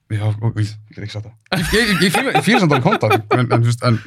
Já, 0.10 0.24
og- 0.26 0.56
ég 0.58 0.70
get 0.96 1.04
ekki 1.06 1.14
sagt 1.14 1.28
það. 1.28 1.66
Ég, 1.78 2.42
fíla 2.42 2.60
samt 2.64 2.72
alveg 2.74 2.86
kontakt, 2.88 3.34
en, 3.86 4.00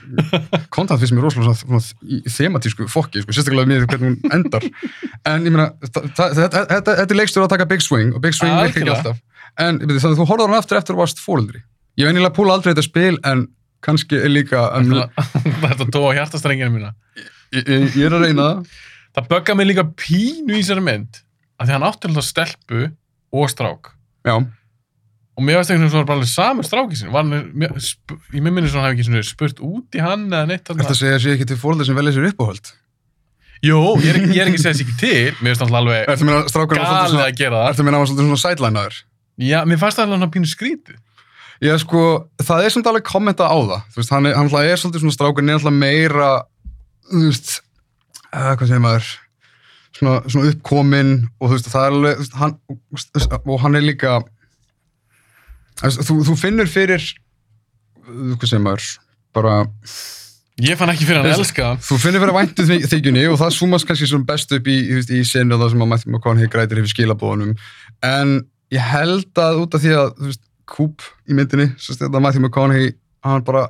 kontakt 0.74 0.98
finnst 1.02 1.14
mér 1.14 1.22
rosalega 1.28 1.54
svona, 1.54 1.78
thematísku 2.26 2.88
fokki, 2.90 3.22
sko, 3.22 3.30
sérstaklega 3.36 3.68
með 3.70 3.84
hvernig 3.86 4.08
hún 4.08 4.34
endar. 4.34 4.64
En 5.30 5.44
ég 5.46 5.52
meina, 5.54 5.68
þetta 5.86 6.26
þetta- 6.40 6.86
þetta 6.88 7.06
er 7.06 7.18
leikstur 7.20 7.44
að 7.44 7.52
taka 7.54 7.66
Big 7.70 7.84
Swing, 7.86 8.14
og 8.16 8.20
Big 8.24 8.34
Swing 8.34 8.50
virkar 8.50 8.82
ekki 8.82 8.90
alltaf. 8.96 9.20
En 9.62 9.78
þannig 9.78 10.02
að 10.02 10.18
þú 10.18 10.26
horfður 10.26 10.48
hann 10.50 10.58
aftur 10.58 10.78
eftir 10.80 10.96
að 10.96 11.02
varst 11.04 11.22
fóreldri. 11.22 11.62
Ég 12.00 12.08
venjulega 12.10 12.34
púla 12.34 12.56
aldrei 12.56 12.72
þetta 12.74 12.82
spil, 12.88 13.18
en 13.24 13.46
kannski 13.82 14.18
er 14.18 14.30
líka, 14.32 14.64
en, 14.78 14.90
Þetta 15.62 15.86
tóa 15.94 16.14
hjartastrengina 16.16 16.70
mína 16.72 16.94
ég, 17.52 17.96
er 18.06 18.14
að 18.16 18.24
reyna 18.26 18.42
það. 18.48 18.66
Það 19.14 19.28
böggar 19.28 19.56
mig 19.58 19.66
líka 19.70 19.84
pínu 19.94 20.54
í 20.56 20.62
þessari 20.62 20.82
mynd 20.82 21.22
að 21.60 21.66
því 21.68 21.72
hann 21.76 21.86
átti 21.86 22.08
alltaf 22.10 22.24
stelpu 22.26 22.82
og 23.32 23.50
strák 23.52 23.90
Já, 24.26 24.36
og 25.42 25.46
mér 25.48 25.58
veist 25.58 25.72
einhvern 25.74 25.88
veginn 25.88 25.94
svo 25.96 26.04
bara 26.06 26.18
alveg 26.20 26.30
saman 26.30 26.68
stráki 26.68 26.98
sinni 27.00 27.12
var 27.12 27.26
hann, 27.26 27.50
mér, 27.58 27.74
sp 27.82 28.14
ég 28.30 28.38
mér 28.46 28.54
minnir 28.54 28.70
svona 28.70 28.86
hafi 28.86 29.00
ekki 29.00 29.08
svona 29.10 29.24
spurt 29.26 29.58
út 29.66 29.98
í 29.98 30.02
hann 30.04 30.28
eða 30.30 30.46
neitt 30.52 30.70
þetta 30.70 30.94
segja 31.02 31.18
sér 31.26 31.34
ekki 31.36 31.48
til 31.50 31.58
fóreldri 31.60 31.88
sem 31.90 31.98
velja 31.98 32.14
sér 32.14 32.30
uppáhald. 32.30 32.72
Jú, 33.62 33.78
ég 34.02 34.08
er, 34.10 34.16
ekki- 34.22 34.34
ég 34.36 34.42
er 34.42 34.48
ekki 34.50 34.58
að 34.58 34.64
segja 34.64 34.74
þessi 34.74 34.86
ekki 34.86 34.98
til 35.02 35.32
mér 35.42 35.52
finnst 35.52 35.62
alltaf 35.66 35.80
alveg 35.82 36.06
var 36.08 36.18
svolítið 36.18 36.76
galið 36.78 37.24
að 37.26 37.36
gera 37.42 37.60
það 37.62 37.72
ertu 37.72 37.84
meina 37.86 37.96
hann 37.98 38.04
var 38.06 38.10
svolítið 38.10 38.28
svona 38.30 38.44
sidelineaður? 38.46 39.00
Já, 39.42 39.58
mér 39.70 39.78
fannst 39.82 39.98
það 40.00 40.14
alveg 40.16 40.32
pínu 40.38 40.50
skrítið 40.50 41.00
Já, 41.62 41.76
sko, 41.78 42.00
það 42.42 42.64
er 42.66 42.72
samt 42.74 42.88
alveg 42.90 43.04
kommenta 43.06 43.46
á 43.46 43.54
það. 43.54 43.82
Þú 43.94 44.00
veist, 44.00 44.10
hann 44.10 44.26
er, 44.26 44.32
hann 44.34 44.48
alltaf 44.48 44.64
er 44.66 44.80
svolítið 44.82 45.02
svona 45.04 45.14
strákur, 45.14 45.44
er 45.46 45.54
alltaf 45.60 45.74
meira, 45.76 46.30
þú 47.06 47.20
veist, 47.28 47.52
uh, 48.34 48.48
hvað 48.58 48.64
segir 48.72 48.82
maður, 48.82 49.10
svona, 49.94 50.14
svona 50.26 50.50
uppkominn 50.50 51.12
og 51.38 51.44
þú 51.46 51.52
veist, 51.54 51.68
það 51.70 51.86
er 51.86 51.94
alveg, 51.94 52.18
veist, 52.24 52.34
hann, 52.40 52.56
veist, 52.90 53.36
og 53.46 53.60
hann 53.62 53.78
er 53.78 53.84
líka, 53.86 54.16
þú, 55.82 56.18
þú, 56.28 56.36
finnur 56.38 56.68
fyrir, 56.70 57.04
uh, 58.06 58.34
hvað 58.36 58.48
segir 58.48 58.64
maður, 58.66 58.90
bara, 59.34 59.56
Ég 60.62 60.76
fann 60.78 60.90
ekki 60.92 61.06
fyrir 61.08 61.22
hann 61.22 61.30
að 61.32 61.40
elska 61.40 61.68
þú 61.80 61.96
finnur 61.98 62.20
fyrir 62.22 62.34
væntu 62.36 62.64
þykjunni 62.92 63.22
og 63.32 63.38
það 63.40 63.54
súmast 63.56 63.86
kannski 63.88 64.06
svona 64.06 64.28
best 64.28 64.52
upp 64.52 64.66
í, 64.68 64.74
í 65.00 65.22
senu 65.26 65.56
það 65.58 65.70
sem 65.72 65.80
að 65.82 65.88
Matthew 65.90 66.12
McConaughey 66.12 66.50
grætir 66.52 66.82
yfir 66.82 66.92
skilabóðunum, 66.92 67.54
en 68.04 68.34
ég 68.70 68.84
held 68.92 69.40
að 69.40 69.62
út 69.64 69.74
af 69.78 69.82
því 69.82 69.94
að, 69.96 70.10
veist, 70.28 70.42
Coop 70.72 71.02
í 71.28 71.34
myndinni, 71.34 71.70
þetta 71.82 72.20
Matthew 72.22 72.44
McConaughey, 72.44 72.92
hann 73.24 73.42
bara, 73.48 73.64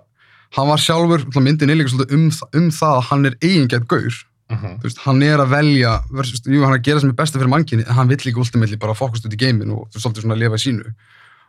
hann 0.58 0.68
var 0.68 0.82
sjálfur, 0.82 1.22
náttúrulega 1.24 1.46
myndin 1.46 1.72
er 1.72 1.78
líka 1.80 1.94
svolítið 1.94 2.18
um, 2.18 2.26
um 2.60 2.68
það 2.74 2.98
að 2.98 3.08
hann 3.12 3.26
er 3.30 3.38
eigingett 3.40 3.88
gaur, 3.88 4.20
Mhm. 4.52 4.74
þú 4.82 4.84
veist, 4.84 4.98
hann 5.06 5.22
er 5.24 5.40
að 5.40 5.48
velja, 5.54 5.92
versus, 6.12 6.42
jú, 6.44 6.60
hann 6.60 6.74
er 6.74 6.78
að 6.82 6.84
gera 6.84 7.00
sem 7.00 7.08
er 7.08 7.16
besta 7.16 7.38
fyrir 7.40 7.48
mannkinni, 7.48 7.86
en 7.88 7.94
hann 7.96 8.08
vill 8.10 8.18
líka 8.26 8.42
ultimately 8.42 8.76
bara 8.76 8.92
fókust 8.92 9.24
út 9.24 9.32
í 9.32 9.38
geimin 9.40 9.70
og 9.72 9.86
svolítið 9.94 10.26
svona 10.26 10.34
að 10.36 10.42
lifa 10.42 10.58
í 10.58 10.64
sínu. 10.66 10.92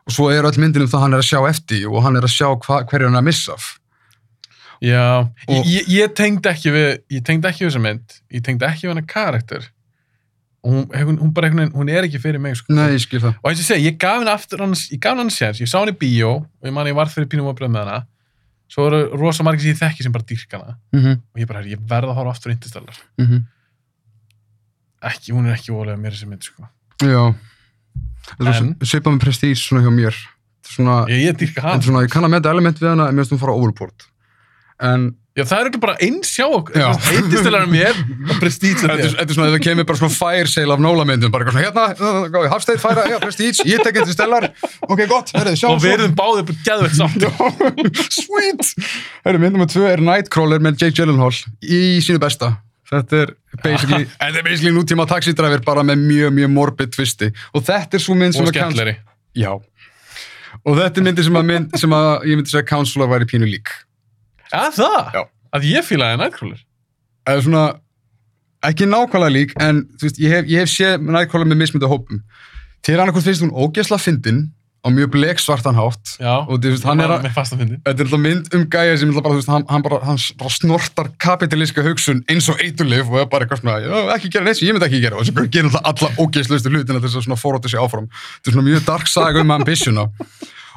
Og 0.07 0.11
svo 0.11 0.29
er 0.31 0.43
öll 0.43 0.57
myndin 0.59 0.81
um 0.83 0.87
það 0.91 0.97
að 0.99 1.01
hann 1.05 1.13
er 1.13 1.21
að 1.23 1.29
sjá 1.31 1.39
eftir 1.49 1.85
og 1.87 2.03
hann 2.03 2.15
er 2.19 2.25
að 2.27 2.33
sjá 2.33 2.47
hverju 2.59 3.05
hann 3.07 3.15
er 3.15 3.21
að 3.21 3.27
missa 3.29 3.53
af. 3.53 3.79
Já, 4.83 5.29
Og- 5.47 5.65
ég, 5.65 5.85
ég 5.87 6.13
tengdi 6.13 6.49
ekki 6.49 6.71
við 6.75 6.89
ég 7.15 7.23
tengdi 7.23 7.47
ekki 7.47 7.63
við 7.63 7.69
þessa 7.71 7.81
mynd 7.85 8.17
ég 8.35 8.41
tengdi 8.43 8.65
ekki 8.67 8.83
við 8.87 8.91
hennar 8.91 9.05
karakter 9.07 9.69
og 10.63 10.71
hún, 10.73 10.83
hún, 10.91 11.17
hún 11.19 11.31
bara 11.33 11.49
veginn, 11.51 11.71
hún 11.75 11.89
er 11.91 12.03
ekki 12.03 12.19
fyrir 12.19 12.39
mig 12.39 12.55
sko. 12.59 12.73
Nei, 12.73 12.89
ég 12.95 12.99
skil 13.03 13.19
það. 13.19 13.35
og 13.43 13.47
eins 13.49 13.59
og 13.59 13.63
ég 13.63 13.67
segi, 13.69 13.85
ég 13.87 13.97
gaf 13.99 14.17
henni 14.19 14.31
aftur 14.31 14.59
hans, 14.63 14.89
ég 14.91 14.99
gaf 14.99 15.11
henni 15.15 15.23
hans 15.23 15.37
séns, 15.39 15.59
ég 15.63 15.67
sá 15.71 15.79
henni 15.79 15.91
í 15.95 15.99
bíó 16.03 16.33
og 16.43 16.67
ég 16.67 16.73
man 16.75 16.85
að 16.85 16.91
ég 16.91 16.95
var 16.99 17.07
fyrir 17.11 17.27
pínum 17.31 17.47
að 17.51 17.57
bröð 17.61 17.71
með 17.71 17.83
hana 17.87 18.05
svo 18.73 18.85
eru 18.89 19.01
rosa 19.19 19.43
margir 19.43 19.61
sem 19.63 19.71
ég 19.73 19.79
þekki 19.79 20.03
sem 20.03 20.11
bara 20.11 20.23
dýrka 20.27 20.59
hana 20.59 20.75
Mm 20.91 20.99
-hmm. 21.03 21.15
og 21.35 21.39
ég 21.39 21.47
bara, 21.47 21.63
ég 21.63 21.79
verð 21.87 22.09
að 22.11 22.15
horfa 22.19 22.31
aftur 22.35 22.51
índistellar 22.51 22.97
Mm 23.17 23.25
-hmm. 23.27 23.43
ekki, 25.03 25.31
hún 25.31 25.47
er 25.47 25.55
ekki 25.57 25.71
ólega 25.71 25.97
mér 25.99 26.11
þessi 26.15 26.27
mynd 26.27 26.43
sko. 26.43 26.67
Já. 27.03 27.35
Svipað 28.83 29.15
með 29.15 29.25
prestige 29.25 29.59
svona 29.59 29.83
hjá 29.85 29.93
mér. 29.93 30.21
Svona, 30.73 31.01
ég, 31.11 31.27
ég 31.27 31.35
dýrka 31.37 31.65
hann 31.65 31.83
svona, 31.83 32.05
ég 32.05 32.13
kann 32.13 32.25
að 32.25 32.37
meta 32.37 32.53
element 32.53 32.79
við 32.79 32.93
hana 32.93 33.09
en 33.09 33.17
mér 33.17 33.25
finnst 33.25 33.35
hún 33.35 33.43
fara 33.43 33.55
overport. 33.57 34.07
En 34.83 35.11
já, 35.37 35.43
það 35.49 35.59
er 35.59 35.69
ekki 35.69 35.81
bara 35.81 35.95
eins 36.05 36.31
hjá 36.33 36.45
okkur 36.47 36.77
er 37.59 37.67
mér 37.69 37.99
og 38.31 38.39
prestíts 38.41 38.83
þetta 38.83 39.07
er, 39.23 39.33
svona, 39.33 39.49
það 39.53 39.63
kemur 39.65 39.87
bara 39.89 39.99
svona 40.01 40.15
fire 40.15 40.49
sale 40.51 40.75
af 40.75 40.83
nólamyndum, 40.83 41.33
bara 41.33 41.47
svona, 41.49 41.65
hérna, 41.67 42.49
Hafstein 42.53 42.81
færa, 42.81 43.05
já, 43.11 43.17
prestige, 43.21 43.67
ég 43.69 43.83
tek 43.83 43.97
eitthvað 43.97 44.15
stellar, 44.15 44.49
ok, 44.87 45.05
gott, 45.11 45.33
herrið, 45.37 45.59
sjá 45.61 45.69
og 45.71 45.81
við 45.83 45.95
erum 45.97 46.17
báðið 46.17 46.51
bara 46.51 46.67
geðveitt 46.69 46.99
samt 46.99 47.23
Já, 47.23 47.31
sweet! 48.19 48.73
Herri, 49.25 49.41
mynd 49.41 49.57
nummer 49.57 49.71
tvö 49.71 49.87
er 49.91 50.03
Nightcrawler 50.03 50.63
með 50.63 50.85
Jake 50.85 50.97
Gyllenhaal 51.01 51.33
í 51.61 51.81
sínu 52.03 52.21
besta. 52.23 52.55
Þetta 52.93 53.19
er 53.23 53.31
basically, 53.63 54.05
þetta 54.21 54.39
er 54.41 54.45
basically 54.47 54.73
nútíma 54.75 55.05
taxidræfir 55.09 55.63
bara 55.65 55.83
með 55.87 56.01
mjög, 56.05 56.33
mjög 56.39 56.51
morbid 56.53 56.91
twisti. 56.93 57.29
Og 57.53 57.63
þetta 57.67 57.97
er 57.99 58.03
svo 58.05 58.15
mynd 58.19 58.35
sem 58.37 58.45
og 58.45 58.51
að 58.51 58.57
kannski- 58.59 58.77
skemmtleri 58.77 58.95
Já. 59.43 59.51
Og 60.63 60.77
þetta 60.77 61.01
er 61.01 61.07
myndi 61.07 61.23
sem 61.25 61.39
að, 61.39 61.47
mynd, 61.49 61.77
sem 61.81 61.95
að 61.97 62.09
ég 62.29 62.37
myndi 62.39 62.51
segja 62.53 62.67
Counselor 62.69 63.09
væri 63.11 63.25
pínu 63.31 63.47
lík. 63.49 63.71
að 64.53 64.77
það? 64.77 64.99
Já. 65.17 65.23
að 65.57 65.65
ég 65.71 65.85
fílaði 65.87 66.19
Nightcrawler 66.21 66.61
Eða 67.29 67.41
svona, 67.45 67.63
ekki 68.67 68.85
nákvæmlega 68.89 69.33
lík, 69.33 69.53
en 69.63 69.79
þú 69.97 70.07
veist, 70.07 70.19
ég 70.21 70.33
hef, 70.35 70.49
ég 70.51 70.63
hef 70.63 70.71
séð 70.71 71.05
Nightcrawler 71.07 71.47
með 71.49 71.59
mismynda 71.63 71.89
hópum. 71.91 72.19
Til 72.83 72.97
eitthvað 72.99 73.23
finnst 73.29 73.43
hún 73.45 73.53
ógesla 73.55 73.97
fyndin 74.01 74.41
á 74.83 74.87
mjög 74.91 75.11
bleksvartan 75.15 75.77
hátt. 75.79 76.15
Já, 76.19 76.43
Og 76.43 76.59
þú 76.59 76.73
veist, 76.73 76.83
hann 76.83 76.99
er 76.99 77.13
að. 77.15 77.27
Þetta 77.87 78.03
er 78.03 78.19
mynd 78.19 78.49
um 78.57 78.65
gæja 78.67 78.97
sem 78.99 79.13
bara, 79.15 79.35
veist, 79.37 79.51
hann, 79.51 79.63
hann, 79.69 79.83
bara, 79.85 79.99
hann 80.03 80.19
bara 80.39 80.51
snortar 80.51 81.11
kapitalíska 81.23 81.85
hugsun 81.85 82.23
eins 82.27 82.49
og 82.51 82.59
eiturlif 82.59 83.07
og 83.07 83.21
er 83.21 83.29
bara 83.31 83.47
eitthvað 83.47 83.63
svona, 83.63 83.77
ekki 84.17 84.33
gera 84.33 84.47
neitt 84.49 84.59
sem 84.59 84.67
ég 84.67 84.75
myndi 84.75 84.89
ekki 84.89 85.03
gera 85.05 85.19
og 85.19 85.23
þess 85.23 85.39
að 85.39 85.53
gera 85.55 85.71
alltaf 85.71 85.87
alla 85.93 86.25
ógeðslustu 86.25 86.73
hlutina 86.73 86.99
þess 86.99 87.19
að 87.21 87.27
svona 87.29 87.39
fóróta 87.39 87.71
sig 87.71 87.79
áfram. 87.79 88.09
Þetta 88.11 88.51
er 88.51 88.57
svona 88.57 88.67
mjög 88.67 88.85
dark 88.91 89.07
saga 89.07 89.45
um 89.45 89.55
ambitiona 89.55 90.09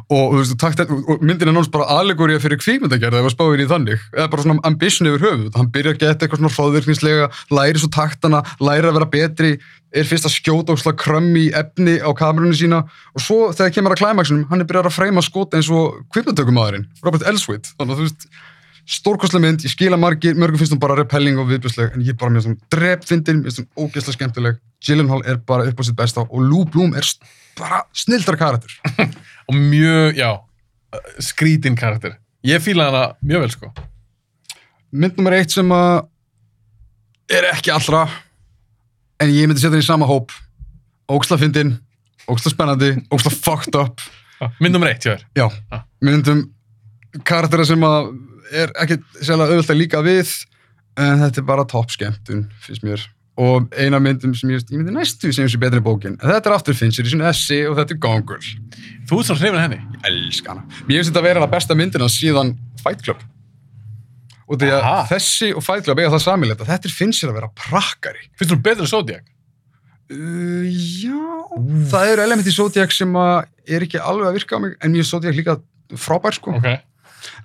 og, 0.06 0.36
veist, 0.36 0.54
og, 0.54 0.58
takt, 0.62 0.80
og 0.86 1.22
myndin 1.24 1.50
er 1.50 1.54
náttúrulega 1.56 1.74
bara 1.74 1.98
allegória 1.98 2.42
fyrir 2.42 2.60
kvikmyndagerð 2.60 3.18
ef 3.18 3.26
að 3.26 3.34
spáir 3.34 3.62
í 3.64 3.66
þannig, 3.70 4.04
eða 4.14 4.28
bara 4.30 4.44
svona 4.44 4.62
ambition 4.68 5.08
yfir 5.10 5.24
höfuð, 5.26 5.48
hann 5.56 5.70
byrjar 5.74 5.96
að 5.96 6.02
geta 6.04 6.26
eitthvað 6.26 6.42
svona 6.42 6.54
hróðvirkningslega, 6.54 7.28
læri 7.58 7.82
svo 7.82 7.90
taktana, 7.96 8.42
læri 8.62 8.86
að 8.86 8.98
vera 9.00 9.08
betri, 9.16 9.52
er 9.96 10.06
fyrst 10.06 10.28
að 10.28 10.36
skjóta 10.36 10.76
ósla 10.76 10.94
krömmi 10.98 11.48
efni 11.58 11.96
á 11.98 12.10
kamerunni 12.14 12.58
sína. 12.58 12.84
Og 13.16 13.24
svo 13.24 13.38
þegar 13.56 13.72
kemur 13.74 13.94
að 13.96 14.02
klæmaksinum, 14.02 14.44
hann 14.50 14.62
er 14.62 14.68
byrjar 14.68 14.90
að 14.90 14.98
freyma 14.98 15.24
skota 15.24 15.58
eins 15.58 15.70
og 15.74 16.04
kvikmyndatökumadurinn, 16.14 16.86
Robert 17.02 17.26
Elswit, 17.26 17.72
þannig 17.74 17.96
að 17.96 18.02
þú 18.02 18.06
veist, 18.06 18.28
stórkostlega 18.86 19.42
mynd, 19.42 19.66
ég 19.66 19.72
skila 19.74 19.98
margir, 19.98 20.36
mörgum 20.38 20.60
finnst 20.60 20.76
hún 20.76 20.82
bara 20.82 20.94
repelling 21.00 21.40
og 21.42 21.48
viðbjörsleg, 21.50 21.96
en 21.96 22.06
ég 22.06 22.18
bara 22.20 22.44
svona 22.44 22.60
mér 22.70 23.64
ógeðslega 23.74 24.14
skemmtileg, 24.20 24.60
Gyllenhaal 24.86 25.24
er 25.26 25.40
bara 25.42 25.66
upp 25.66 25.80
á 25.80 25.84
sitt 25.88 25.96
besta 25.98 26.22
og 26.26 26.44
Lou 26.44 26.62
Bloom 26.70 26.94
er 26.94 27.08
bara 27.58 27.82
snildar 27.96 28.38
karakter. 28.38 28.70
Og 29.48 29.54
mjög, 29.54 30.16
já, 30.18 30.30
skrítin 31.22 31.76
karakter. 31.78 32.16
Ég 32.46 32.62
fílaði 32.62 32.90
hana 32.92 33.16
mjög 33.22 33.40
vel, 33.44 33.50
sko. 33.54 33.72
mynd 34.96 35.16
nummer 35.18 35.34
eitt 35.36 35.50
sem 35.52 35.70
að 35.74 36.06
er 37.36 37.48
ekki 37.52 37.72
allra 37.74 38.04
en 39.20 39.32
ég 39.34 39.48
myndi 39.48 39.58
setja 39.60 39.72
henni 39.74 39.82
í 39.84 39.86
sama 39.86 40.06
hóp 40.08 40.30
óksla 41.10 41.38
fyndin, 41.40 41.72
óksla 42.30 42.52
spennandi 42.54 42.92
óksla 43.12 43.32
fucked 43.34 43.74
up 43.78 44.00
Já, 44.40 44.50
Mynd 44.60 44.72
nummer 44.76 44.90
eitt, 44.92 45.02
þér. 45.02 45.22
já, 45.36 45.46
Ah. 45.72 45.82
myndum 46.04 46.44
karaktera 47.24 47.64
sem 47.66 47.80
að 47.86 48.12
er 48.52 48.72
ekki 48.78 48.98
sérlega 49.24 49.54
auðvitað 49.56 49.74
að 49.74 49.80
líka 49.80 50.02
við 50.06 50.32
en 51.00 51.22
þetta 51.24 51.40
er 51.42 51.46
bara 51.48 51.64
topp 51.68 51.90
skemmtun 51.90 52.44
finnst 52.62 52.84
mér 52.86 53.02
og 53.36 53.68
eina 53.76 54.00
myndum 54.00 54.32
sem 54.36 54.50
ég, 54.54 54.64
ég 54.64 54.80
myndi 54.80 54.94
næstu 54.94 55.32
sem 55.34 55.48
sé 55.50 55.60
betri 55.60 55.82
bókin 55.84 56.16
en 56.16 56.32
þetta 56.32 56.50
er 56.50 56.56
aftur 56.56 56.76
Fincher 56.78 57.06
í 57.06 57.12
svona 57.12 57.30
essi 57.32 57.62
og 57.68 57.76
þetta 57.78 57.96
er 57.96 58.02
Gone 58.02 58.40
Þú 59.06 59.20
ert 59.20 59.28
svo 59.28 59.36
hrifin 59.38 59.60
henni. 59.60 59.78
ég 59.78 60.10
elska 60.10 60.54
hana 60.54 60.64
mér 60.88 60.98
finnst 60.98 61.12
þetta 61.12 61.22
að 61.22 61.28
vera 61.28 61.42
hana 61.42 61.52
besta 61.52 61.76
myndina 61.78 62.08
síðan 62.10 62.56
Fight 62.82 63.04
Club 63.04 63.22
og 64.46 64.60
því 64.60 64.72
að 64.78 65.08
þessi 65.10 65.52
og 65.58 65.64
Fight 65.66 65.84
Club 65.84 66.00
eiga 66.00 66.12
það 66.14 66.26
samilegt 66.26 66.62
að 66.64 66.72
þetta 66.72 66.88
er 66.88 66.96
Fincher 66.96 67.32
að 67.32 67.40
vera 67.40 67.52
prakkari 67.66 68.28
Finnst 68.38 68.54
þú 68.54 68.60
betur 68.62 68.86
en 68.86 68.92
Zodiac? 68.92 69.32
Uh, 70.06 70.62
já, 70.70 71.18
það 71.90 72.12
eru 72.12 72.22
element 72.22 72.46
í 72.46 72.52
Zodiac 72.54 72.92
sem 72.94 73.16
að 73.18 73.48
er 73.66 73.82
ekki 73.86 73.98
alveg 73.98 74.28
að 74.28 74.36
virka 74.38 74.58
á 74.58 74.62
mig, 74.62 74.76
en 74.78 74.92
mér 74.94 75.02
er 75.02 75.08
Zodiac 75.08 75.34
líka 75.34 75.56
frábær, 75.98 76.36
sko. 76.36 76.54
Ok. 76.54 76.68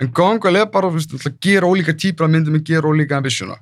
En 0.02 0.12
Gone 0.14 0.42
Girl 0.42 0.60
er 0.62 0.68
bara, 0.70 0.92
veist, 0.94 1.14
að 1.18 1.40
gera 1.42 1.70
ólíka 1.70 1.96
típur 1.98 2.28
af 2.28 2.34
myndum 2.34 2.60
en 2.60 2.66
gera 2.66 2.90
ólíka 2.92 3.18
ambitiona. 3.18 3.58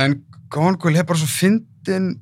En 0.00 0.16
Gone 0.50 0.76
er 0.98 1.06
bara 1.06 1.18
svo 1.18 1.30
fyndin 1.30 2.18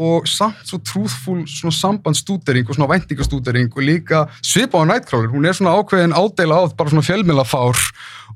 og 0.00 0.28
samt 0.30 0.62
svo 0.64 0.78
truthful 0.86 1.42
svona 1.50 1.74
sambandstúdering 1.74 2.68
og 2.68 2.76
svona 2.76 2.88
væntingastúdering 2.88 3.68
og 3.74 3.82
líka 3.84 4.24
svipa 4.40 4.80
á 4.80 4.84
Nightcrawler. 4.88 5.28
Hún 5.28 5.44
er 5.44 5.52
svona 5.52 5.74
ákveðin 5.76 6.14
ádela 6.16 6.56
á 6.56 6.62
bara 6.72 6.90
svona 6.90 7.04
fjölmilafár 7.04 7.76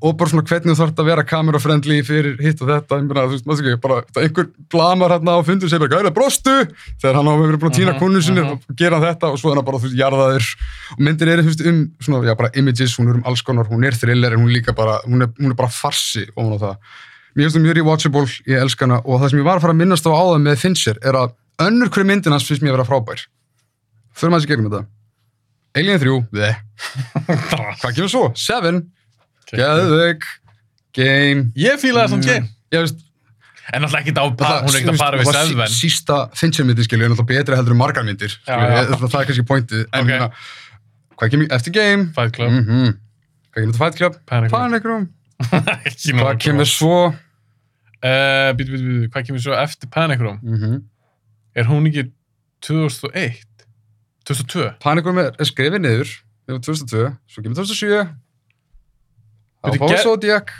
og 0.02 0.16
bara 0.18 0.28
svona 0.28 0.44
hvernig 0.44 0.74
þú 0.74 0.80
þarf 0.80 0.98
að 0.98 1.08
vera 1.08 1.24
kamerafriendly 1.24 2.02
fyrir 2.04 2.36
hitt 2.42 2.60
og 2.60 2.68
þetta. 2.68 2.98
Ég 2.98 3.06
meina, 3.06 3.24
þú 3.24 3.36
veist, 3.36 3.46
maður 3.46 3.70
ekki, 3.70 3.80
bara 3.80 4.00
er 4.02 4.26
einhver 4.26 4.50
blamar 4.74 5.14
hérna 5.14 5.38
á 5.38 5.40
fundur 5.46 5.72
sem 5.72 5.86
er 5.86 5.92
gæðilega 5.94 6.16
brostu 6.18 6.56
þegar 7.00 7.16
hann 7.20 7.32
hafa 7.32 7.46
verið 7.46 7.62
búin 7.62 7.72
að 7.72 7.78
týna 7.78 7.94
Mhm, 7.94 8.02
konu 8.02 8.22
sinni 8.22 8.42
mhm. 8.42 8.52
og 8.52 8.76
gera 8.76 9.00
þetta 9.00 9.32
og 9.32 9.40
svo 9.40 9.52
er 9.52 9.56
hann 9.56 9.64
bara, 9.64 9.78
þú 9.78 9.88
veist, 9.88 10.00
jarðaður 10.02 10.50
og 10.98 11.00
myndin 11.00 11.32
er, 11.32 11.44
þú 11.44 11.48
veist, 11.48 11.66
um 11.70 11.80
svona, 12.00 12.22
já, 12.28 12.36
bara 12.36 12.52
images, 12.60 12.98
hún 12.98 13.08
er 13.08 13.16
um 13.22 13.24
alls 13.24 13.42
konar, 13.42 13.70
hún 13.70 13.86
er 13.86 13.96
thriller 13.96 14.36
hún 14.36 14.52
líka 14.52 14.74
bara, 14.74 15.00
hún 15.06 15.22
er, 15.22 15.32
hún 15.40 15.54
er 15.54 15.56
bara 15.56 15.72
farsi 15.72 16.28
ofan 16.34 16.58
á 16.58 16.64
það. 16.66 16.76
Mér 17.34 17.46
finnst 17.48 17.56
það 17.58 17.64
mjög 17.66 17.76
rewatchable, 17.80 18.26
ég 18.46 18.60
elska 18.62 18.86
hana 18.86 19.00
og 19.04 19.20
það 19.20 19.30
sem 19.32 19.40
ég 19.40 19.46
var 19.48 19.58
að 19.58 19.64
fara 19.64 19.74
að 19.74 19.80
minnast 19.82 20.06
á 20.06 20.12
áðan 20.14 20.44
með 20.46 20.60
Fincher 20.62 20.98
er 21.02 21.16
að 21.18 21.32
önnur 21.64 21.90
hverju 21.90 22.06
myndin 22.06 22.34
hans 22.34 22.46
finnst 22.46 22.62
mér 22.62 22.74
að 22.74 22.78
vera 22.78 22.86
frábær. 22.90 23.24
Förum 24.14 24.36
aðeins 24.36 24.46
í 24.46 24.50
gegnum 24.52 24.68
þetta. 24.70 24.84
Alien 25.74 25.98
3, 25.98 26.18
þeh. 26.30 26.60
Hvað 27.82 27.96
kemur 27.96 28.12
svo? 28.12 28.24
Seven, 28.38 28.78
Geðveik, 29.50 30.22
Game. 30.94 31.48
Ég 31.58 31.80
fílaði 31.82 32.06
þessum 32.12 32.22
game. 32.28 32.48
Ég 32.74 32.84
veist, 32.86 33.02
En 33.72 33.80
náttúrulega 33.80 34.04
ekki 34.04 34.12
á 34.20 34.26
par, 34.36 34.58
hún 34.60 34.74
er 34.74 34.76
ekkert 34.82 34.92
að 34.92 34.98
para 35.00 35.18
við 35.18 35.28
það 35.32 35.46
sí- 35.48 35.54
Seven. 35.54 35.70
Sísta 35.72 36.16
Fincher 36.36 36.66
myndi, 36.68 36.84
skilju, 36.84 37.06
er 37.06 37.10
náttúrulega 37.14 37.30
betri 37.40 37.56
heldur 37.56 37.72
en 37.74 37.80
margar 37.80 38.04
myndir. 38.04 38.34
Já, 38.44 38.58
skilju, 38.58 38.74
já. 38.76 38.82
Það, 38.90 39.04
það 39.08 39.20
er 39.22 39.28
kannski 39.30 39.44
pointið. 39.48 39.84
En 39.88 40.02
Ok. 40.04 40.10
hérna, 40.12 40.28
hvað 41.18 41.30
kemur 41.34 41.54
eftir 41.56 41.72
Game? 41.74 42.06
Fight 42.14 42.34
Club. 42.36 42.52
Mm 42.52 42.92
Hvað 43.54 43.62
kemur 43.62 43.72
þetta 43.72 43.82
Fight 43.82 43.96
Club? 43.96 44.18
Panic 44.52 44.84
Room. 44.84 45.08
Hvað 46.20 46.38
kemur 46.44 46.68
svo? 46.68 46.98
Uh, 48.04 48.50
býtu, 48.58 48.74
býtu, 48.74 48.84
býtu, 48.84 49.08
hvað 49.14 49.26
kemur 49.30 49.40
svo 49.40 49.54
eftir 49.56 49.88
Panic 49.94 50.20
Room? 50.20 50.40
Mm 50.44 50.82
Er 51.54 51.64
hún 51.70 51.86
ekki 51.86 52.10
2001? 52.66 53.44
2002? 54.26 54.74
Panic 54.82 55.06
Room 55.06 55.18
er, 55.22 55.30
er 55.38 55.46
skrifið 55.48 55.80
niður. 55.84 56.10
Það 56.44 56.56
var 56.56 56.62
2002, 56.66 57.02
svo 57.30 57.42
kemur 57.44 57.56
2007. 57.62 58.08
Það 59.64 59.72
Bíddu, 59.72 59.80
var 59.84 59.94
ger- 59.94 60.02
Zodiac. 60.04 60.50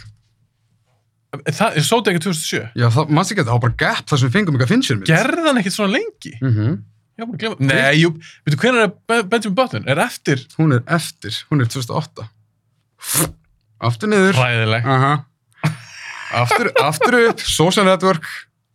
Það 1.35 1.77
er 1.81 1.85
sóti 1.85 2.13
ekki 2.13 2.23
2007. 2.23 2.61
Já, 2.79 2.87
það, 2.95 3.11
mannst 3.11 3.33
ekki 3.35 3.43
að 3.43 3.49
það 3.51 3.57
var 3.59 3.63
bara 3.67 3.79
gap 3.83 4.07
þar 4.09 4.21
sem 4.23 4.29
við 4.31 4.37
fengum 4.39 4.55
eitthvað 4.55 4.71
Fincher 4.73 4.97
mynd. 5.01 5.09
Gerði 5.11 5.47
hann 5.49 5.61
ekkert 5.61 5.75
svona 5.77 5.93
lengi? 5.99 6.33
Mm 6.41 6.53
-hmm. 6.55 6.77
Já, 7.19 7.25
búin 7.27 7.35
að 7.35 7.43
glemma. 7.43 7.57
Nei, 7.59 7.95
jú, 8.01 8.11
veitu, 8.47 8.59
hvernig 8.63 8.83
er 8.87 8.93
Be- 9.09 9.23
Benjamin 9.35 9.55
Button? 9.59 9.85
Er 9.89 9.99
eftir 9.99 10.47
Hún 10.59 10.73
er 10.79 10.83
eftir, 10.87 11.35
hún 11.51 11.61
er 11.61 11.67
2008. 11.67 12.29
Aftur 13.81 14.09
niður. 14.09 14.33
ræðileg? 14.39 14.87
Aha. 14.87 15.13
Aftur, 16.33 16.73
aftur 16.83 17.19
upp, 17.29 17.41
Social 17.41 17.87
Network. 17.87 18.25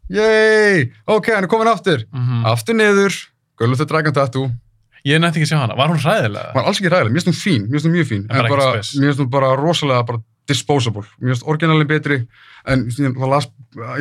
Yey! 0.10 0.90
Ok, 1.06 1.30
hann 1.34 1.46
er 1.46 1.52
komin 1.52 1.68
aftur. 1.68 2.06
Mm 2.14 2.46
Aftur 2.46 2.76
niður, 2.76 3.14
the 3.58 3.86
Dragon 3.86 4.14
Tattoo. 4.14 4.50
Ég 5.08 5.20
nætti 5.22 5.40
ekki 5.40 5.48
að 5.48 5.52
sjá 5.54 5.60
hana. 5.62 5.76
Var 5.80 5.92
hún 5.94 6.02
ræðilega? 6.02 6.54
Var 6.56 6.66
alls 6.68 6.80
ekki 6.82 6.92
ræðileg, 6.92 7.14
mér 7.14 7.24
finnst 7.24 7.30
hún 7.30 7.40
fín, 7.40 7.68
finnst 7.72 7.88
hún 7.88 7.94
mjög 7.96 8.08
fín. 8.10 8.26
En 8.28 8.50
bara 8.52 8.68
En 8.76 9.10
ekki 9.10 9.28
bara, 9.32 9.54
rosalega 9.56 10.04
bara 10.04 10.22
disposable. 10.50 11.06
Mér 11.22 11.34
finnst 11.34 11.48
orginalin 11.48 11.88
betri, 11.88 12.20
en 12.68 12.88
ég 12.90 13.22
las, 13.32 13.48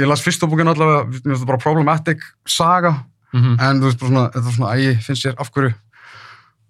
ég 0.01 0.09
las 0.09 0.25
fyrsta 0.25 0.49
búkin 0.51 0.69
allavega, 0.73 1.07
finnst 1.13 1.43
það 1.43 1.47
bara 1.53 1.63
problematic 1.63 2.25
saga, 2.47 3.05
Mm 3.33 3.43
-hmm. 3.43 3.61
en 3.61 3.81
þú 3.81 3.85
veist 3.85 3.99
bara 4.01 4.11
svona, 4.11 4.31
þetta 4.33 4.49
er 4.49 4.55
svona, 4.57 4.75
ægi, 4.77 4.93
finnst 5.05 5.23
sér 5.23 5.35
af 5.39 5.51
hverju. 5.53 5.73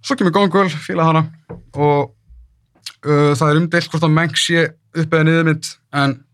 Svo 0.03 0.17
kemur 0.17 0.33
Gone 0.33 0.51
Girl, 0.51 0.69
fíla 0.69 1.05
hana, 1.05 1.23
og 1.75 2.15
uh, 3.07 3.33
það 3.39 3.51
er 3.51 3.57
umdeilt 3.57 3.91
hvort 3.91 4.03
að 4.03 4.11
Mank 4.11 4.37
sé 4.37 4.73
upp 4.97 5.15
eða 5.15 5.23
niður 5.23 5.45
mynd, 5.45 5.65
en 5.93 6.25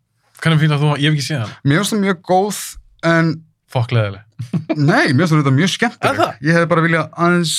Hvernig 0.45 0.61
fílar 0.61 0.81
þú? 0.83 0.93
Ég 1.01 1.09
hef 1.09 1.15
ekki 1.17 1.25
séð 1.25 1.41
hana. 1.41 1.59
mér 1.65 1.79
finnst 1.81 1.95
það 1.95 2.03
mjög 2.05 2.19
góð, 2.29 2.63
en 3.11 3.35
Fokk 3.75 3.91
leðileg. 3.97 4.23
Nei, 4.91 5.07
mér 5.17 5.25
finnst 5.25 5.35
þetta 5.41 5.53
mjög 5.57 5.67
Er 5.67 5.73
skemmtileg. 5.75 6.19
það? 6.21 6.35
Ég 6.47 6.59
hef 6.59 6.67
bara 6.71 6.83
viljað 6.85 7.07
aðeins, 7.27 7.55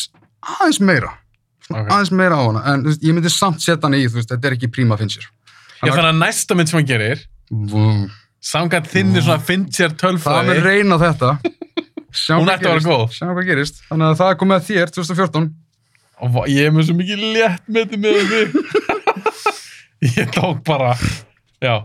aðeins 0.55 0.79
meira. 0.85 1.09
Svona 1.65 1.81
Ok. 1.81 1.89
Aðeins 1.95 2.11
meira 2.13 2.37
á 2.37 2.43
hana. 2.45 2.61
En 2.71 2.83
þú 2.85 2.91
veist, 2.93 3.01
ég 3.09 3.15
myndi 3.17 3.31
samt 3.33 3.63
setja 3.65 3.81
hana 3.89 3.97
í, 3.97 4.05
þú 4.05 4.19
veist, 4.21 4.29
þetta 4.31 4.47
er 4.51 4.55
ekki 4.59 4.69
príma 4.75 4.95
Fincher. 5.01 5.25
Já, 5.81 5.89
þannig 5.89 6.11
að 6.13 6.19
næsta 6.21 6.55
mynd 6.55 6.69
sem 6.71 6.77
hann 6.79 6.87
gerir, 6.91 7.23
Vum. 7.73 8.05
samkvæmt 8.45 8.87
þinni 8.93 9.23
svona 9.25 9.41
Fincher 9.43 9.89
Það 9.89 10.13
mun 10.13 10.21
tölfræði, 10.21 10.61
reyna 10.63 10.99
þetta. 11.01 11.31
Hún 11.41 12.45
hvað 12.45 12.53
ætti 12.53 12.69
að 12.69 12.77
vera 12.77 12.85
góð. 12.85 13.09
Sjá 13.17 13.25
hvað 13.33 13.47
gerist. 13.49 13.81
Þannig 13.89 14.07
að 14.13 14.19
það 14.21 14.29
er 14.31 14.37
komið 14.43 14.55
að 14.61 14.67
þér 14.69 14.93
2014. 14.95 15.49
og 16.21 16.37
ég 16.47 16.69
er 16.69 16.71
með 16.77 16.85
svo 16.87 16.95
mikið 17.01 17.25
létt 17.35 17.65
með 17.67 17.81
þetta 17.81 17.97
með 18.05 18.13
þig. 18.31 18.47
ég 20.21 20.31
tók 20.37 20.61
bara, 20.69 20.93
já, 21.65 21.75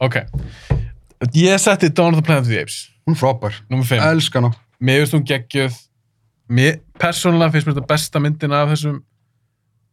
ok. 0.00 0.16
Ég 1.36 1.58
setti 1.60 1.90
Dawn 1.92 2.14
of 2.14 2.20
the 2.20 2.26
Planet 2.26 2.46
of 2.46 2.50
the 2.50 2.60
Apes, 2.62 2.88
Hún 3.06 3.14
er 3.14 3.20
frábær. 3.20 3.54
nummer 3.70 3.84
5. 3.84 4.00
Elskan 4.10 4.46
hana. 4.48 4.56
Mér 4.80 5.02
finnst 5.04 5.14
hún 5.14 5.24
geggjöð, 5.28 5.74
mér, 6.48 6.78
persónulega 6.98 7.52
finnst 7.52 7.68
mér 7.68 7.76
þetta 7.76 7.90
besta 7.90 8.20
myndin 8.22 8.54
af 8.56 8.70
þessum, 8.72 9.02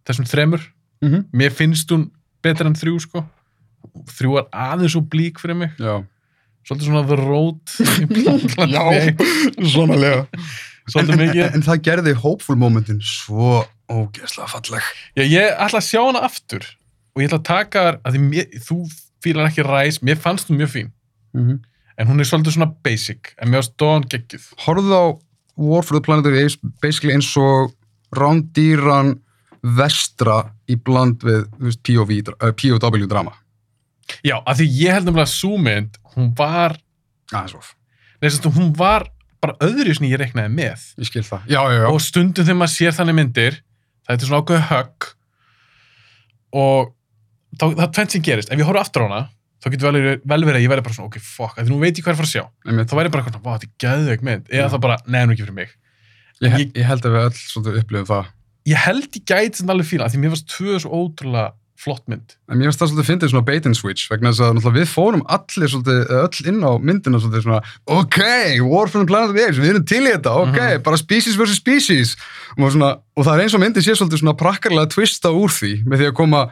þessum 0.07 0.27
þremur. 0.31 0.61
Mm 1.01 1.09
-hmm. 1.11 1.25
Mér 1.33 1.51
finnst 1.51 1.91
hún 1.91 2.07
betur 2.43 2.65
enn 2.69 2.75
þrjú, 2.79 2.99
sko. 3.03 3.25
Þrjú 4.07 4.37
er 4.39 4.45
aðeins 4.51 4.91
svo 4.95 5.01
blík 5.01 5.39
fyrir 5.39 5.55
mig. 5.55 5.71
Já. 5.79 6.03
Svolítið 6.67 6.87
svona 6.87 7.07
The 7.07 7.15
Road. 7.15 7.59
svona 9.67 9.95
lega. 10.03 10.27
Svolítið 10.87 11.13
en, 11.13 11.19
mikið. 11.19 11.43
En, 11.45 11.53
en 11.59 11.63
það 11.67 11.81
gerði 11.83 12.13
hopeful 12.21 12.55
momentin 12.59 13.01
svo 13.03 13.65
ógeðslega 13.91 14.47
falleg. 14.51 14.83
Já, 15.15 15.23
ég 15.23 15.51
ætla 15.57 15.79
að 15.81 15.87
sjá 15.87 16.01
hana 16.05 16.23
aftur 16.27 16.63
og 17.15 17.21
ég 17.21 17.27
ætla 17.29 17.39
að 17.39 17.47
taka 17.49 17.83
þar, 17.87 17.99
að 18.03 18.15
því 18.17 18.21
mér, 18.23 18.47
þú 18.67 18.79
fílar 19.23 19.49
ekki 19.49 19.65
ræs, 19.65 20.01
mér 20.05 20.19
fannst 20.21 20.49
hún 20.49 20.59
mjög 20.61 20.73
fín. 20.73 20.91
Mm 21.33 21.47
-hmm. 21.47 21.59
en 21.97 22.07
hún 22.07 22.19
er 22.19 22.25
svolítið 22.25 22.53
svona 22.53 22.73
basic 22.83 23.33
en 23.41 23.49
mér 23.49 23.61
varst 23.61 23.77
Dawn 23.77 24.03
geggjuð. 24.03 24.45
Horfðu 24.65 24.93
á 24.93 25.05
War 25.57 25.83
for 25.83 25.97
the 25.97 26.01
Planet 26.01 26.25
of 26.25 26.31
the 26.31 26.41
Apes 26.41 26.57
basically 26.81 27.13
eins 27.13 27.37
og 27.37 27.73
rándýran 28.11 29.19
vestra 29.61 30.51
í 30.69 30.75
bland 30.75 31.23
við 31.23 31.47
POW 31.57 33.07
drama. 33.07 33.33
Já, 34.23 34.39
að 34.45 34.61
því 34.61 34.67
ég 34.79 34.93
held 34.93 35.05
nefnilega 35.05 35.27
að 35.27 35.35
sú 35.35 35.57
mynd, 35.57 35.97
hún 36.15 36.33
var 36.37 36.77
aðeins 37.33 37.55
of, 37.55 38.55
hún 38.55 38.73
var 38.77 39.09
bara 39.41 39.57
öðru 39.59 39.93
sem 39.95 40.07
ég 40.07 40.19
reiknaði 40.19 40.53
með. 40.53 40.85
Ég 40.97 41.09
skil 41.09 41.23
það. 41.23 41.49
Já, 41.51 41.61
já, 41.71 41.79
já, 41.81 41.87
og 41.91 42.01
stundum 42.01 42.45
þegar 42.45 42.59
maður 42.61 42.75
sér 42.75 42.95
þannig 42.97 43.17
myndir 43.17 43.59
það 44.07 44.15
er 44.15 44.29
svona 44.29 44.41
ákveðu 44.41 44.67
högg 44.71 45.09
og 46.57 46.93
þá, 47.57 47.65
það 47.75 47.83
er 47.87 47.91
tvennt 47.97 48.11
sem 48.15 48.21
gerist, 48.21 48.51
ef 48.53 48.59
ég 48.61 48.65
horf 48.69 48.81
aftur 48.83 49.03
á 49.03 49.07
hana 49.07 49.21
þá 49.63 49.69
getur 49.73 49.91
vel, 49.91 50.17
vel 50.23 50.43
verið 50.45 50.59
að 50.59 50.63
ég 50.67 50.69
verði 50.71 50.85
bara 50.85 50.93
svona 50.97 51.09
ok, 51.09 51.19
fuck, 51.19 51.57
að 51.57 51.65
því 51.65 51.73
nú 51.73 51.79
veit 51.81 51.97
ég 51.97 52.03
hvað 52.05 52.13
er 52.13 52.15
að 52.15 52.21
fara 52.21 52.29
að 52.29 52.35
sjá. 52.35 52.43
Einmitt. 52.67 52.87
þá 52.91 52.95
væri 52.99 53.11
bara 53.13 53.23
eitthvað, 53.23 53.45
þetta 53.47 53.67
er 53.67 53.75
gæðveik 53.83 54.25
mynd. 54.27 54.43
Eða 54.53 54.67
Já. 54.67 54.71
þá 54.73 54.79
bara, 54.85 54.97
neðan 55.07 55.31
ekki 55.33 55.43
fyrir 55.47 55.57
mig. 55.57 55.69
Ég, 56.37 56.53
ég- 56.61 56.75
ég 56.77 56.85
held 56.85 57.05
að 57.07 57.15
við 57.17 57.23
öll 57.25 57.39
svolítið 57.41 57.79
upplifum 57.81 58.09
það. 58.11 58.25
Ég 58.67 58.77
held 58.85 59.07
ég 59.17 59.23
gæti 59.25 59.57
þetta 59.63 59.73
alveg 59.73 59.87
fíla, 59.89 60.09
því 60.13 60.19
mér 60.21 60.33
varst 60.35 60.47
tvö 60.53 60.77
svo 60.83 60.91
ótrúlega 61.01 61.47
flott 61.77 62.05
mynd. 62.09 62.35
En 62.49 62.57
mér 62.57 62.69
finnst 62.69 62.79
það 62.81 62.89
svolítið 62.91 63.07
fyndið 63.09 63.29
svona 63.33 63.45
bait 63.45 63.65
and 63.69 63.77
switch 63.77 64.07
vegna 64.09 64.31
þess 64.33 64.65
að 64.65 64.77
við 64.77 64.87
fórum 64.89 65.21
allir 65.29 65.69
svolítið 65.69 66.13
öll 66.21 66.47
inn 66.49 66.61
á 66.65 66.71
myndina 66.81 67.19
svolítið 67.21 67.43
svona 67.45 67.59
ok, 67.85 68.17
War 68.65 68.87
for 68.89 69.01
the 69.03 69.05
Planet 69.09 69.29
of 69.29 69.35
the 69.37 69.43
Apes, 69.45 69.57
við 69.61 69.69
erum 69.73 69.85
til 69.85 70.01
í 70.05 70.13
þetta 70.13 70.33
ok, 70.41 70.57
Mhm. 70.57 70.83
bara 70.83 70.97
species 70.97 71.35
versus 71.37 71.57
species. 71.57 72.15
Og, 72.57 72.71
svona, 72.73 72.97
og 73.15 73.25
það 73.25 73.33
er 73.37 73.43
eins 73.45 73.53
og 73.53 73.61
myndin 73.61 73.81
sé 73.85 73.93
svolítið 73.93 74.21
svona 74.23 74.37
prakkarlega 74.37 74.89
twista 74.89 75.29
úr 75.29 75.49
því 75.53 75.85
með 75.85 75.97
því 76.01 76.07
að 76.09 76.13
koma 76.17 76.51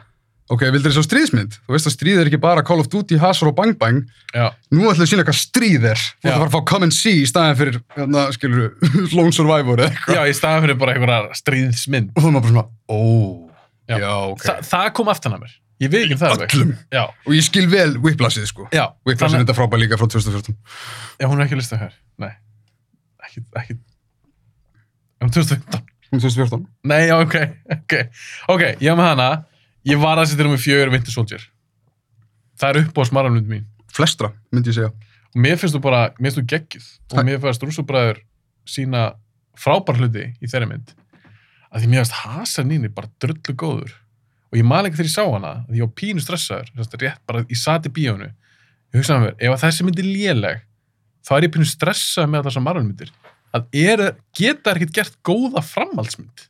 ok, 0.52 0.62
vildur 0.70 0.90
þið 0.92 0.96
svo 0.98 1.04
stríðsmynd? 1.06 1.56
Þú 1.66 1.74
veist 1.74 1.88
að 1.90 1.94
stríð 1.96 2.20
er 2.22 2.28
ekki 2.30 2.40
bara 2.42 2.62
Call 2.66 2.80
of 2.82 2.88
Duty, 2.92 3.18
Hazard 3.22 3.50
og 3.50 3.56
Bang 3.58 3.74
Bang. 3.80 4.04
Já, 4.32 4.46
nú 4.70 4.84
ætlum 4.86 5.00
við 5.02 5.06
að 5.06 5.10
sína 5.12 5.24
hvað 5.26 5.38
stríð 5.40 5.86
er. 5.90 6.02
Þú 6.22 6.30
ætlum 6.30 6.36
að 6.36 6.42
fara 6.44 6.50
að 6.50 6.54
fá 6.56 6.64
Come 6.70 6.88
and 6.88 6.96
See 6.96 7.20
í 7.22 7.26
staðin 7.30 7.58
fyrir 7.60 7.78
hérna, 7.96 8.24
skilur, 8.36 8.72
Lone 9.16 9.34
Survivor 9.34 9.82
eða 9.82 9.90
eitthvað. 9.90 10.16
Já 10.20 10.22
í 10.30 10.36
staðan 10.38 10.66
fyrir 10.66 10.78
bara 10.84 10.94
einhverja 10.96 11.38
stríðsmynd. 11.42 12.12
Og 12.14 12.22
þá 12.22 12.28
er 12.30 12.36
maður 12.36 12.46
bara 12.46 12.54
svona, 12.54 12.66
ó, 12.90 13.00
Já. 13.86 13.96
já, 14.02 14.10
ok. 14.34 14.44
Þa, 14.46 14.54
það 14.70 14.86
kom 14.98 15.10
aftan 15.12 15.34
að 15.36 15.42
mér, 15.44 15.52
ég 15.84 15.90
veit 15.92 16.00
ekki 16.06 16.14
um 16.16 16.22
það 16.22 16.32
alveg. 16.36 16.54
öllum, 16.56 16.70
já, 16.96 17.02
og 17.26 17.34
ég 17.36 17.44
skil 17.46 17.66
vel 17.70 17.90
Whiplashið 18.02 18.46
sko, 18.50 18.64
já, 18.74 18.84
Whiplash 19.06 19.36
er 19.36 19.42
þetta 19.44 19.54
frábæð 19.54 19.82
líka 19.84 19.98
frá 20.00 20.08
2014 20.10 20.56
já, 21.22 21.26
hún 21.30 21.38
er 21.38 21.44
ekki 21.46 21.58
listað 21.60 21.84
hér 21.84 21.92
nei, 22.24 22.32
ekki, 23.28 23.44
ekki. 23.62 23.76
Um 25.22 25.30
2015 25.30 25.84
Hún 26.10 26.22
2014 26.22 26.66
nei, 26.90 27.04
já, 27.12 27.14
ok, 27.22 27.36
ok. 27.76 27.94
Ok, 28.56 28.64
ég 28.82 28.90
var 28.90 28.98
með 29.04 29.08
hana, 29.12 29.28
ég 29.86 30.00
var 30.02 30.20
að 30.20 30.30
setja 30.30 30.46
um 30.48 30.56
fjögur 30.60 30.92
Winter 30.94 31.14
Soldier. 31.14 31.42
Það 32.56 32.70
er 32.70 32.80
upp 32.82 33.00
á 33.00 33.02
smaraflund 33.08 33.50
mín. 33.50 33.66
Flestra, 33.92 34.32
myndi 34.52 34.72
ég 34.72 34.78
segja. 34.78 34.92
Og 35.34 35.42
mér 35.44 35.60
finnst 35.60 35.76
þú 35.76 35.82
bara, 35.84 36.06
mér 36.18 36.30
finnst 36.32 36.40
þú 36.40 36.46
geggjuð. 36.52 36.88
Og 37.12 37.28
mér 37.28 37.42
finnst 37.42 37.66
rússubræður 37.66 38.22
sína 38.66 39.04
frábær 39.56 40.00
hluti 40.00 40.30
í 40.40 40.50
þeirri 40.50 40.70
mynd. 40.72 40.96
Að 41.70 41.84
því 41.84 41.92
mér 41.92 42.04
finnst 42.04 42.18
Hasanín 42.22 42.88
bara 42.96 43.12
drullu 43.22 43.56
góður. 43.56 43.94
Og 44.52 44.60
ég 44.60 44.66
ekki 44.88 45.00
þegar 45.00 45.10
ég 45.10 45.14
sá 45.14 45.24
hana 45.26 45.52
því 45.66 45.80
ég 45.80 45.88
var 45.88 45.96
pínu 46.00 46.22
stressaður, 46.22 46.68
rétt 47.02 47.22
bara 47.26 47.42
ég 47.44 47.58
sati 47.60 47.90
bíónu, 47.92 48.30
ég 48.94 49.00
hugsaði 49.00 49.22
með 49.22 49.32
mér 49.40 49.54
ef 49.54 49.62
þessi 49.62 49.86
mynd 49.86 50.00
er 50.00 50.08
léleg 50.08 50.60
þá 51.26 51.32
er 51.36 51.46
ég 51.46 51.54
pínu 51.54 51.68
stressað 51.68 52.30
með 52.32 52.48
þessar 52.48 52.64
margulmyndir 52.66 53.12
að 53.56 53.78
er, 53.80 54.02
geta 54.36 54.74
ekkert 54.74 54.94
gert 54.96 55.18
góða 55.26 55.62
framhaldsmynd 55.64 56.46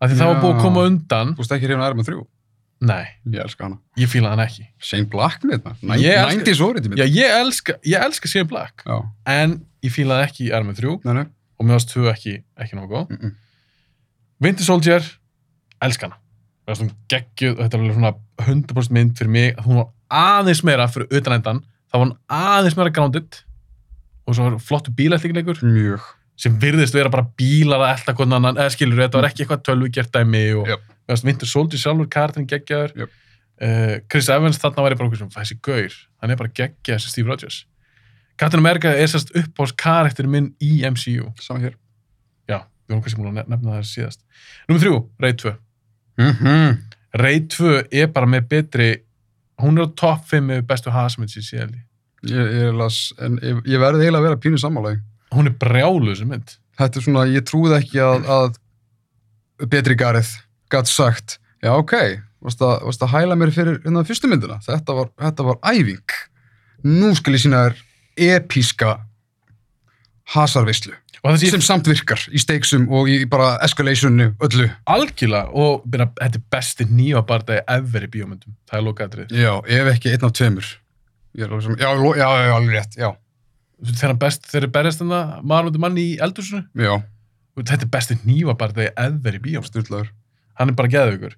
af 0.00 0.10
því 0.10 0.16
það 0.20 0.30
var 0.32 0.40
búið 0.42 0.54
að 0.56 0.62
koma 0.62 0.80
undan 0.88 1.34
Þú 1.34 1.42
veist 1.42 1.52
ekki 1.56 1.66
hrifin 1.68 1.84
Iron 1.86 1.96
Man 1.96 2.04
3? 2.08 2.24
nei, 2.84 3.06
Ég 3.32 3.40
elska 3.44 3.64
hana. 3.64 3.78
ég 3.96 4.08
fíla 4.12 4.28
hann 4.34 4.42
ekki 4.44 4.66
Shane 4.78 5.06
Black 5.08 5.42
með 5.44 5.62
þetta. 5.62 5.76
Ég 5.96 6.18
elska- 6.18 6.42
90s 6.44 6.60
orðið 6.66 6.88
mitt. 6.90 6.98
já, 6.98 7.06
ég 7.06 7.30
elska, 7.40 7.72
ég 7.86 8.02
elska 8.04 8.28
Shane 8.28 8.48
Black 8.50 8.82
Já. 8.86 8.98
en 9.26 9.64
ég 9.82 9.90
fílaði 9.94 10.26
ekki 10.28 10.46
Iron 10.50 10.66
Man 10.66 10.74
3 10.74 10.98
Nei, 11.04 11.14
nei. 11.14 11.26
og 11.58 11.66
mér 11.66 11.72
varst 11.78 11.94
2 11.94 12.08
ekki, 12.12 12.42
ekki 12.58 12.76
nógu 12.76 12.88
góð 12.92 13.10
Mm 13.10 13.18
-mm. 13.22 13.32
Winter 14.40 14.64
Soldier, 14.64 15.02
elska 15.80 16.06
hana 16.08 16.16
mér 16.66 16.74
varst 16.74 16.82
hún 16.82 16.92
geggjuð 17.08 17.58
og 17.58 17.64
þetta 17.64 17.74
er 17.74 17.80
alveg 17.80 17.96
svona 17.96 18.14
100% 18.38 18.90
mynd 18.90 19.16
fyrir 19.18 19.30
mig 19.30 19.56
að 19.56 19.64
hún 19.64 19.76
var 19.76 19.88
aðeins 20.10 20.62
meira 20.64 20.86
fyrir 20.88 21.08
utanendan, 21.10 21.60
þá 21.92 21.98
var 21.98 22.06
hún 22.06 22.16
aðeins 22.28 22.76
meira 22.76 22.90
grounded 22.90 23.42
og 24.26 24.34
svo 24.34 24.50
var 24.50 24.58
flottu 24.58 24.90
bílættingilegur 24.90 25.60
Mjög. 25.62 26.00
Sem 26.36 26.54
virðist 26.60 26.94
vera 26.96 27.10
bara 27.12 27.26
bílar 27.38 27.82
að 27.84 27.92
elta 27.94 28.14
hvernig 28.16 28.38
annan, 28.40 28.56
eða 28.58 28.72
skilur, 28.74 29.02
þetta 29.04 29.20
var 29.20 29.28
ekki 29.28 29.44
eitthvað 29.44 29.62
tölvugjert 29.68 30.12
dæmi 30.14 30.42
og 30.58 30.72
varst 31.08 31.26
Winter 31.28 31.46
Soldier 31.46 31.78
sjálfur 31.78 32.08
kartin 32.10 32.46
geggjaður 32.50 32.94
Jöp. 33.04 33.12
uh, 33.62 33.94
Chris 34.10 34.28
Evans 34.34 34.58
þarna 34.58 34.82
var 34.86 34.96
ég 34.96 34.98
bara 34.98 35.10
okkur 35.10 35.22
sem 35.22 35.30
þessi 35.36 35.58
gaur, 35.62 35.94
hann 36.22 36.34
er 36.34 36.40
bara 36.40 36.50
geggjað 36.58 36.98
þessi 36.98 37.12
Steve 37.14 37.30
Rogers 37.30 37.60
Captain 38.40 38.58
America 38.64 38.90
er 38.90 39.06
sérst 39.06 39.30
uppáðs 39.38 39.76
karakter 39.78 40.26
minn 40.26 40.50
í 40.58 40.82
MCU 40.88 41.30
Saman 41.40 41.68
hér. 41.68 41.76
já, 42.50 42.58
við 42.88 42.96
vorum 42.96 43.04
kannski 43.06 43.20
múin 43.22 43.38
að 43.38 43.54
nefna 43.54 43.78
það 43.78 43.88
síðast 43.92 44.20
Númer 44.68 44.82
þrjú, 44.82 44.98
Raid 45.22 45.38
2 45.44 45.54
Mm 46.14 46.30
-hmm. 46.30 46.76
Raid 47.18 47.48
2 47.50 47.88
er 47.90 48.06
bara 48.06 48.26
með 48.26 48.48
betri 48.48 48.90
hún 49.58 49.78
er 49.78 49.86
á 49.86 49.94
topp 49.98 50.28
5 50.30 50.46
með 50.46 50.66
bestu 50.66 50.90
hasmynds 50.90 51.36
í 51.36 51.42
síðan 51.42 51.74
Ég, 52.24 52.36
ég, 52.38 53.62
ég, 53.68 53.80
verði 53.80 54.06
eiginlega 54.06 54.18
að 54.18 54.26
vera 54.28 54.40
pínu 54.40 54.58
sammálaði. 54.60 55.00
Hún 55.36 55.50
er 55.50 55.56
brjálu 55.60 56.12
þessi 56.12 56.28
mynd 56.30 56.58
Þetta 56.74 56.98
er 56.98 57.04
svona, 57.06 57.24
ég 57.30 57.44
trúði 57.46 57.76
ekki 57.78 58.00
að, 58.02 58.24
að 58.34 59.68
betri 59.70 59.94
Gareth 59.98 60.40
gætt 60.72 60.90
sagt, 60.90 61.36
já 61.62 61.70
ok, 61.70 61.94
varst 62.42 62.64
að, 62.64 62.74
varst 62.88 63.04
að 63.06 63.12
hæla 63.14 63.36
mér 63.38 63.52
fyrir 63.54 63.78
hérna 63.84 64.02
fyrstu 64.06 64.30
myndina. 64.30 64.58
Þetta 64.64 64.96
var, 64.96 65.12
þetta 65.22 65.46
var 65.46 65.60
æfing. 65.70 66.16
Nú 66.84 67.12
skal 67.16 67.36
ég 67.36 67.44
sína 67.44 67.62
þér 67.68 67.78
epíska 68.34 68.96
hasarvislu 70.34 70.94
sem 71.40 71.62
samt 71.64 71.88
virkar 71.88 72.20
í 72.36 72.40
steiksum 72.40 72.84
og 72.92 73.08
í 73.08 73.22
bara 73.28 73.54
escalationu 73.64 74.34
öllu. 74.44 74.66
algjörlega 74.84 75.48
og 75.56 75.84
byrja, 75.88 76.10
þetta 76.20 76.40
er 76.40 76.44
besti 76.52 76.86
nýja 76.90 77.22
bardagi 77.24 77.64
ever 77.72 78.04
í 78.04 78.10
bíómyndum 78.12 78.56
það 78.68 78.78
er 78.78 78.84
lokaðrið 78.88 79.32
Já, 79.40 79.52
ef 79.64 79.90
ekki 79.94 80.12
einn 80.12 80.26
af 80.28 80.34
tveimur. 80.36 80.68
Sem, 81.34 81.76
já, 81.80 81.88
já, 81.88 82.28
já, 82.28 82.50
alveg 82.54 82.76
rétt, 82.76 82.98
já, 83.00 83.08
þegar 83.90 84.16
best, 84.20 84.46
þegar 84.50 84.68
er 84.68 84.74
berjast 84.78 85.02
þarna 85.02 85.20
maður 85.42 85.70
undir 85.70 85.84
manni 85.84 86.06
í 86.12 86.16
eldursunu 86.24 86.64
þetta 87.62 87.86
er 87.86 87.92
besti 87.92 88.16
nýja 88.24 88.54
bardagi 88.58 88.90
ever 88.98 89.36
í 89.36 89.42
bíómyndum 89.42 89.68
styrlaður. 89.68 90.08
hann 90.54 90.70
er 90.70 90.74
bara 90.78 90.90
geðveikur. 90.90 91.34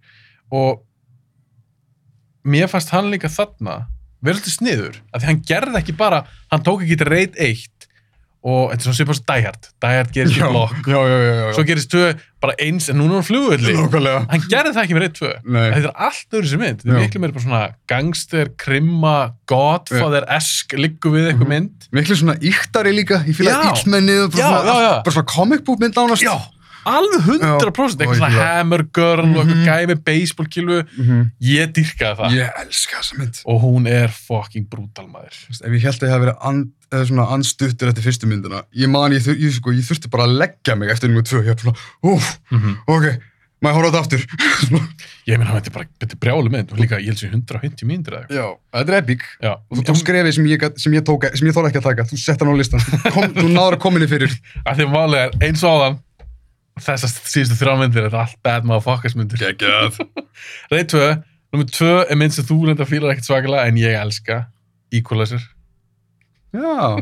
Og 0.53 0.83
mér 2.45 2.69
fannst 2.69 2.93
hann 2.93 3.11
líka 3.13 3.29
þarna 3.33 3.87
verið 4.25 4.41
alltaf 4.41 4.55
sniður, 4.57 4.97
af 5.13 5.21
því 5.21 5.29
hann 5.31 5.43
gerði 5.49 5.79
ekki 5.81 5.95
bara 5.97 6.23
hann 6.51 6.65
tók 6.65 6.85
ekki 6.85 6.99
til 7.01 7.09
reyt 7.09 7.37
eitt 7.37 7.76
og 8.47 8.71
þetta 8.71 8.79
er 8.79 8.87
svona 8.87 8.99
svipast 9.01 9.25
dæhært 9.27 9.65
dæhært 9.83 10.11
gerist 10.15 10.37
í 10.39 10.43
blokk, 10.55 10.87
svo 11.57 11.65
gerist 11.67 11.91
tvö 11.91 12.13
bara 12.45 12.55
eins, 12.63 12.87
en 12.93 12.99
núna 13.01 13.17
er 13.17 13.19
hann 13.19 13.27
flugulli 13.27 13.73
hann 14.31 14.45
gerði 14.53 14.73
það 14.77 14.83
ekki 14.85 14.95
með 14.97 15.03
reyt 15.03 15.17
tvö. 15.19 15.31
Þetta 15.75 15.89
er 15.91 15.97
allt 16.07 16.37
öðru 16.39 16.51
sem 16.53 16.61
mynd, 16.63 16.79
þetta 16.85 16.93
er 16.95 17.01
miklu 17.09 17.23
meira 17.25 17.35
bara 17.37 17.45
svona 17.47 17.63
gangster, 17.91 18.51
krimma, 18.63 19.15
godfather-esk 19.51 20.77
liggu 20.79 21.11
við 21.15 21.31
eitthvað 21.33 21.47
Mhm. 21.47 21.55
mynd. 21.55 21.89
Miklu 21.93 22.17
svona 22.21 22.37
íktari 22.39 22.93
líka, 22.95 23.19
ég 23.27 23.35
fýla 23.35 23.51
og 24.27 24.31
bara, 24.33 25.03
bara 25.03 25.15
svona 25.17 25.27
comic 25.35 25.65
book 25.65 25.81
mynd 25.81 25.95
ánast. 25.95 26.23
Alveg 26.87 27.27
100% 27.27 28.01
eitthvað 28.01 28.17
svona 28.21 28.31
hammer 28.37 28.83
girl 28.95 29.25
og 29.27 29.43
eitthvað 29.43 29.57
Mhm. 29.57 29.67
gæmi 29.67 29.97
baseball 30.07 30.49
kilvu, 30.49 30.79
Mm 30.97 31.31
ég 31.43 31.73
dyrkaði 31.77 32.17
það. 32.21 32.37
Ég 32.39 32.51
elska 32.63 32.97
þessa 33.03 33.19
mynd. 33.19 33.43
og 33.47 33.61
hún 33.63 33.87
er 33.91 34.09
fucking 34.09 34.69
brutal 34.71 35.07
maður. 35.07 35.35
Þú 35.35 35.49
veist, 35.53 35.65
Ef 35.67 35.71
ég 35.73 35.83
held 35.83 36.01
að 36.01 36.09
ég 36.09 36.13
hef 36.15 36.25
verið 36.27 36.37
and, 36.51 36.67
eða 36.93 37.07
svona 37.11 37.29
andstuttur 37.35 37.89
eftir 37.91 38.03
fyrstu 38.07 38.27
myndina, 38.31 38.63
ég 38.75 38.89
man, 38.89 39.13
ég, 39.13 39.21
ég, 39.27 39.53
sko, 39.53 39.73
ég 39.75 39.83
þurfti 39.87 40.11
bara 40.11 40.25
að 40.29 40.37
leggja 40.39 40.77
mig 40.79 40.89
eftir 40.91 41.09
nummer 41.11 41.23
tvö, 41.27 41.43
ég 41.43 41.51
hef 41.55 41.63
svona, 41.65 41.77
úf, 42.05 42.39
ok, 42.87 43.19
maður 43.63 43.75
horfa 43.75 43.89
á 43.89 43.93
þetta 43.97 44.03
aftur. 44.05 44.23
ég 45.27 45.39
meina 45.41 45.55
þetta 45.59 45.71
er 45.71 45.75
bara 45.75 45.87
er 46.07 46.17
brjálu 46.23 46.51
mynd. 46.53 46.71
Og 46.73 46.79
líka 46.79 46.99
ég 47.01 47.11
held 47.11 47.19
sér 47.19 47.33
150 47.35 47.87
mínútur 47.89 48.15
eða 48.21 48.29
Já, 48.31 48.47
þetta 48.77 48.93
er 48.93 48.99
epic. 49.03 49.23
já, 49.43 49.53
Og 49.71 49.79
þú 49.79 49.85
tók 49.89 50.01
skrefið 50.03 50.35
sem 50.37 50.47
ég, 50.47 50.67
sem 50.79 50.93
ég 50.93 51.03
tók, 51.07 51.27
sem 51.37 51.49
ég 51.49 51.55
þóla 51.57 51.71
ekki 51.73 51.81
að 51.83 51.89
taka, 51.91 52.05
þú 52.07 52.19
sett 52.23 52.41
hann 52.45 52.53
á 52.53 52.57
listan, 52.57 52.81
þú, 52.81 53.49
náður 53.51 53.77
að 53.79 53.81
koma 53.83 53.99
henni 53.99 54.11
fyrir. 54.13 54.31
að 54.69 54.77
því 54.79 54.87
málega 54.93 55.25
er 55.27 55.49
eins 55.49 55.65
og 55.65 55.73
áðan 55.75 55.99
þessar 56.81 57.13
síðustu 57.17 57.57
þrjá 57.61 57.75
myndir 57.81 58.07
þetta 58.07 58.17
er 58.17 58.23
allt 58.27 58.39
bad 58.45 58.69
motherfuckers 58.69 59.17
myndir. 59.19 59.43
Reyð 60.73 60.87
2, 60.93 61.03
nummer 61.55 61.71
2 61.73 61.91
er 62.05 62.21
mynd 62.21 62.37
sem 62.37 62.47
þú 62.49 62.59
reynda 62.69 62.87
fílar 62.89 63.15
ekkert 63.15 63.29
svakalega 63.31 63.71
en 63.71 63.81
ég 63.81 63.97
elska 64.01 64.43
Equalizer. 64.95 65.43
Já, 66.57 66.97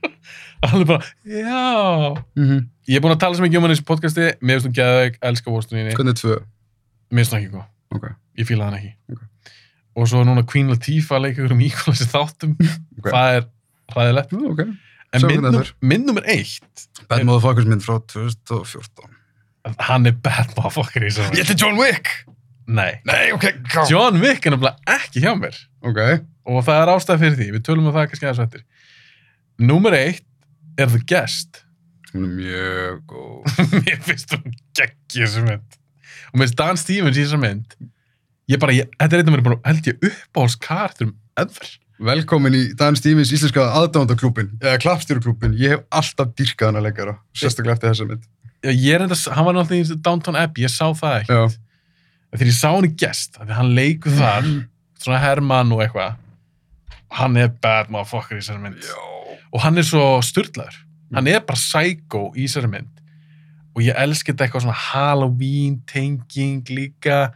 alveg 0.68 0.88
bara, 0.88 1.04
já. 1.24 1.62
Mm 2.36 2.66
ég 2.88 2.96
er 2.96 3.04
búin 3.04 3.12
að 3.12 3.20
tala 3.20 3.36
sem 3.36 3.44
ekki 3.44 3.58
um 3.60 3.66
hann 3.66 3.74
í 3.74 3.76
þessu 3.76 3.84
podcasti 3.88 4.26
mér 4.40 4.56
finnst 4.58 4.68
hún 4.70 4.76
geðveik, 4.78 5.18
elska 5.28 5.52
Vostuninni 5.52 5.92
hvernig 5.92 6.14
er 6.16 6.20
tvö? 6.22 6.36
mér 7.12 7.20
finnst 7.20 7.34
hún 7.34 7.42
ekki 7.42 7.52
góð, 7.52 7.66
Ok, 7.98 8.06
ég 8.40 8.48
fíla 8.48 8.68
hann 8.68 8.78
ekki. 8.78 8.94
Ok. 9.12 9.52
og 9.98 10.08
svo 10.08 10.22
er 10.22 10.28
núna 10.28 10.44
Queen 10.48 10.72
Latifah 10.72 11.28
ykkur 11.28 11.52
um 11.52 11.60
Equalizer 11.64 12.08
þáttum. 12.14 12.56
Ok. 12.98 13.12
það 13.12 14.08
er 14.08 14.18
ok. 14.50 14.64
en 15.12 15.28
mynd 15.80 16.08
nummer 16.08 16.24
1 16.28 16.58
Bad 17.08 17.24
Motherfuckers 17.28 17.68
mynd 17.68 17.84
frá 17.84 18.00
2014. 18.12 19.17
hann 19.88 20.06
er 20.08 20.16
bad 20.24 20.52
motherfucker 20.56 21.04
í 21.04 21.10
þessu 21.12 21.36
Ég 21.36 21.44
ætti 21.46 21.56
John 21.62 21.78
Wick! 21.80 22.10
nei, 22.68 22.98
Nei, 23.08 23.30
ok, 23.32 23.46
ká. 23.72 23.84
John 23.88 24.18
Wick 24.20 24.44
er 24.46 24.52
nefnilega 24.54 24.98
ekki 24.98 25.22
hjá 25.24 25.32
mér 25.40 25.56
Ok. 25.88 26.00
og 26.48 26.60
það 26.66 26.82
er 26.82 26.92
ástæð 26.94 27.22
fyrir 27.24 27.38
því, 27.38 27.46
við 27.56 27.64
tölum 27.68 27.86
um 27.88 27.94
það 27.96 28.10
kannski 28.10 28.28
aðeins 28.28 28.44
eftir 28.44 28.64
Númer 29.68 29.96
eitt 29.98 30.24
er 30.78 30.92
The 30.92 31.00
Guest 31.08 31.62
Hún 32.12 32.24
er 32.24 32.34
mjög 32.38 33.00
góð. 33.10 33.58
mér 33.86 33.98
finnst 34.06 34.32
hún 34.36 34.52
geggi 34.76 35.24
þessu 35.24 35.42
mynd 35.48 35.78
og 36.28 36.42
finnst 36.42 36.58
Dan 36.60 36.76
Stevens 36.80 37.16
í 37.18 37.24
þessu 37.24 37.40
mynd 37.40 37.76
ég 38.48 38.60
bara, 38.60 38.72
ég, 38.76 38.88
þetta 39.00 39.16
er 39.16 39.22
einn 39.24 39.32
af 39.32 39.36
mér 39.38 39.44
bara 39.48 39.60
held 39.68 39.88
ég 39.90 40.08
uppáhaldskartum 40.12 41.14
ever 41.40 41.74
Velkomin 41.98 42.54
í 42.54 42.60
Dan 42.78 42.94
Stevens 42.94 43.32
íslenska 43.34 43.64
aðdándaklúbin, 43.74 44.52
eða 44.62 44.78
klappstýruklúbin. 44.84 45.56
Ég 45.58 45.72
hef 45.72 45.80
alltaf 45.98 46.28
dyrkað 46.38 46.68
hana 46.70 46.82
leikara, 46.84 47.16
sérstaklega 47.34 47.74
eftir 47.74 47.90
þessa 47.90 48.06
mynd. 48.06 48.28
Já, 48.64 48.70
ég 48.74 48.94
er 48.94 49.04
enda, 49.06 49.14
hann 49.34 49.44
var 49.46 49.54
náttúrulega 49.54 49.94
í 49.94 50.00
Downton 50.02 50.36
Abbey 50.36 50.64
ég 50.66 50.72
sá 50.74 50.86
það 50.98 51.20
ekkert. 51.22 51.58
Þegar 52.32 52.48
ég 52.50 52.56
sá 52.58 52.68
hann 52.74 52.84
í 52.88 52.94
Guest, 52.98 53.38
af 53.38 53.46
því 53.48 53.54
hann 53.58 53.74
leikur 53.76 54.12
þar 54.18 54.48
svona 54.98 55.20
Herman 55.22 55.72
og 55.72 55.80
eitthvað 55.84 56.16
hann 57.18 57.36
er 57.40 57.48
bad 57.62 57.88
motherfucker 57.94 58.36
í 58.36 58.40
þessari 58.42 58.60
mynd. 58.66 58.82
Já. 58.84 58.98
og 59.52 59.60
hann 59.64 59.78
er 59.80 59.86
svo 59.86 60.18
styrlaður 60.20 60.74
hann 61.14 61.26
er 61.30 61.40
bara 61.40 61.56
psycho 61.56 62.32
í 62.36 62.44
þessari 62.44 62.68
mynd. 62.68 62.90
Og 63.76 63.82
ég 63.86 63.94
elski 63.96 64.32
þetta 64.34 64.44
eitthvað 64.48 64.64
svona 64.66 64.82
Halloween 64.90 65.78
tenging 65.86 66.64
líka. 66.68 67.30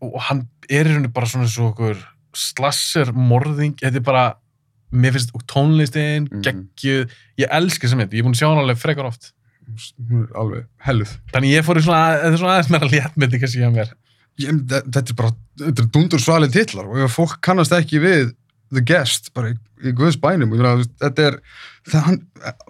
Og 0.00 0.14
hann 0.28 0.46
er 0.70 0.86
í 0.86 0.92
rauninni 0.94 1.10
bara 1.12 1.26
svona 1.26 1.48
svo 1.50 1.72
okkur 1.72 1.98
slasser 2.32 3.10
morðing, 3.12 3.74
þetta 3.82 3.98
er 4.00 4.06
bara 4.06 4.24
mér 4.92 5.12
finnst 5.16 5.34
og 5.34 5.42
tónlistin, 5.50 6.28
Mhm. 6.30 6.42
geggjuð. 6.46 7.10
Ég 7.38 7.48
elski 7.50 7.86
þessa 7.88 7.96
mynd, 7.98 8.12
ég 8.12 8.20
er 8.20 8.24
búin 8.24 8.32
að 8.36 8.40
sjá 8.40 8.48
hann 8.48 8.62
alveg 8.64 8.78
frekar 8.78 9.04
oft 9.10 9.32
Hún 10.10 10.24
er 10.26 10.36
alveg 10.42 10.66
helluð. 10.86 11.12
þannig 11.32 11.54
ég 11.56 11.64
fór 11.66 11.80
í 11.80 11.84
svona, 11.86 12.02
þetta 12.20 12.32
er 12.32 12.40
svona 12.42 12.54
aðeins 12.58 12.70
meira 12.74 12.90
léttmyndi 12.92 13.40
kannski 13.42 13.62
hjá 13.62 13.70
mér 13.74 13.92
Ég, 14.40 14.48
þe- 14.68 14.86
þetta 14.88 15.10
er 15.12 15.16
bara, 15.18 15.32
þetta 15.60 15.82
er 15.84 15.88
dundur 15.92 16.22
svalið 16.24 16.54
titlar 16.56 16.86
og 16.88 17.02
ef 17.04 17.16
fólk 17.18 17.34
kannast 17.44 17.74
ekki 17.76 18.00
við 18.00 18.30
The 18.72 18.80
Guest, 18.88 19.28
bara 19.36 19.50
í, 19.52 19.56
í 19.84 19.92
Guðs 19.92 20.16
bænum, 20.16 20.48
og 20.54 20.56
ég 20.56 20.62
meina, 20.64 20.86
þetta 21.02 21.26
er, 21.28 21.34
það, 21.92 22.04
hann, 22.06 22.16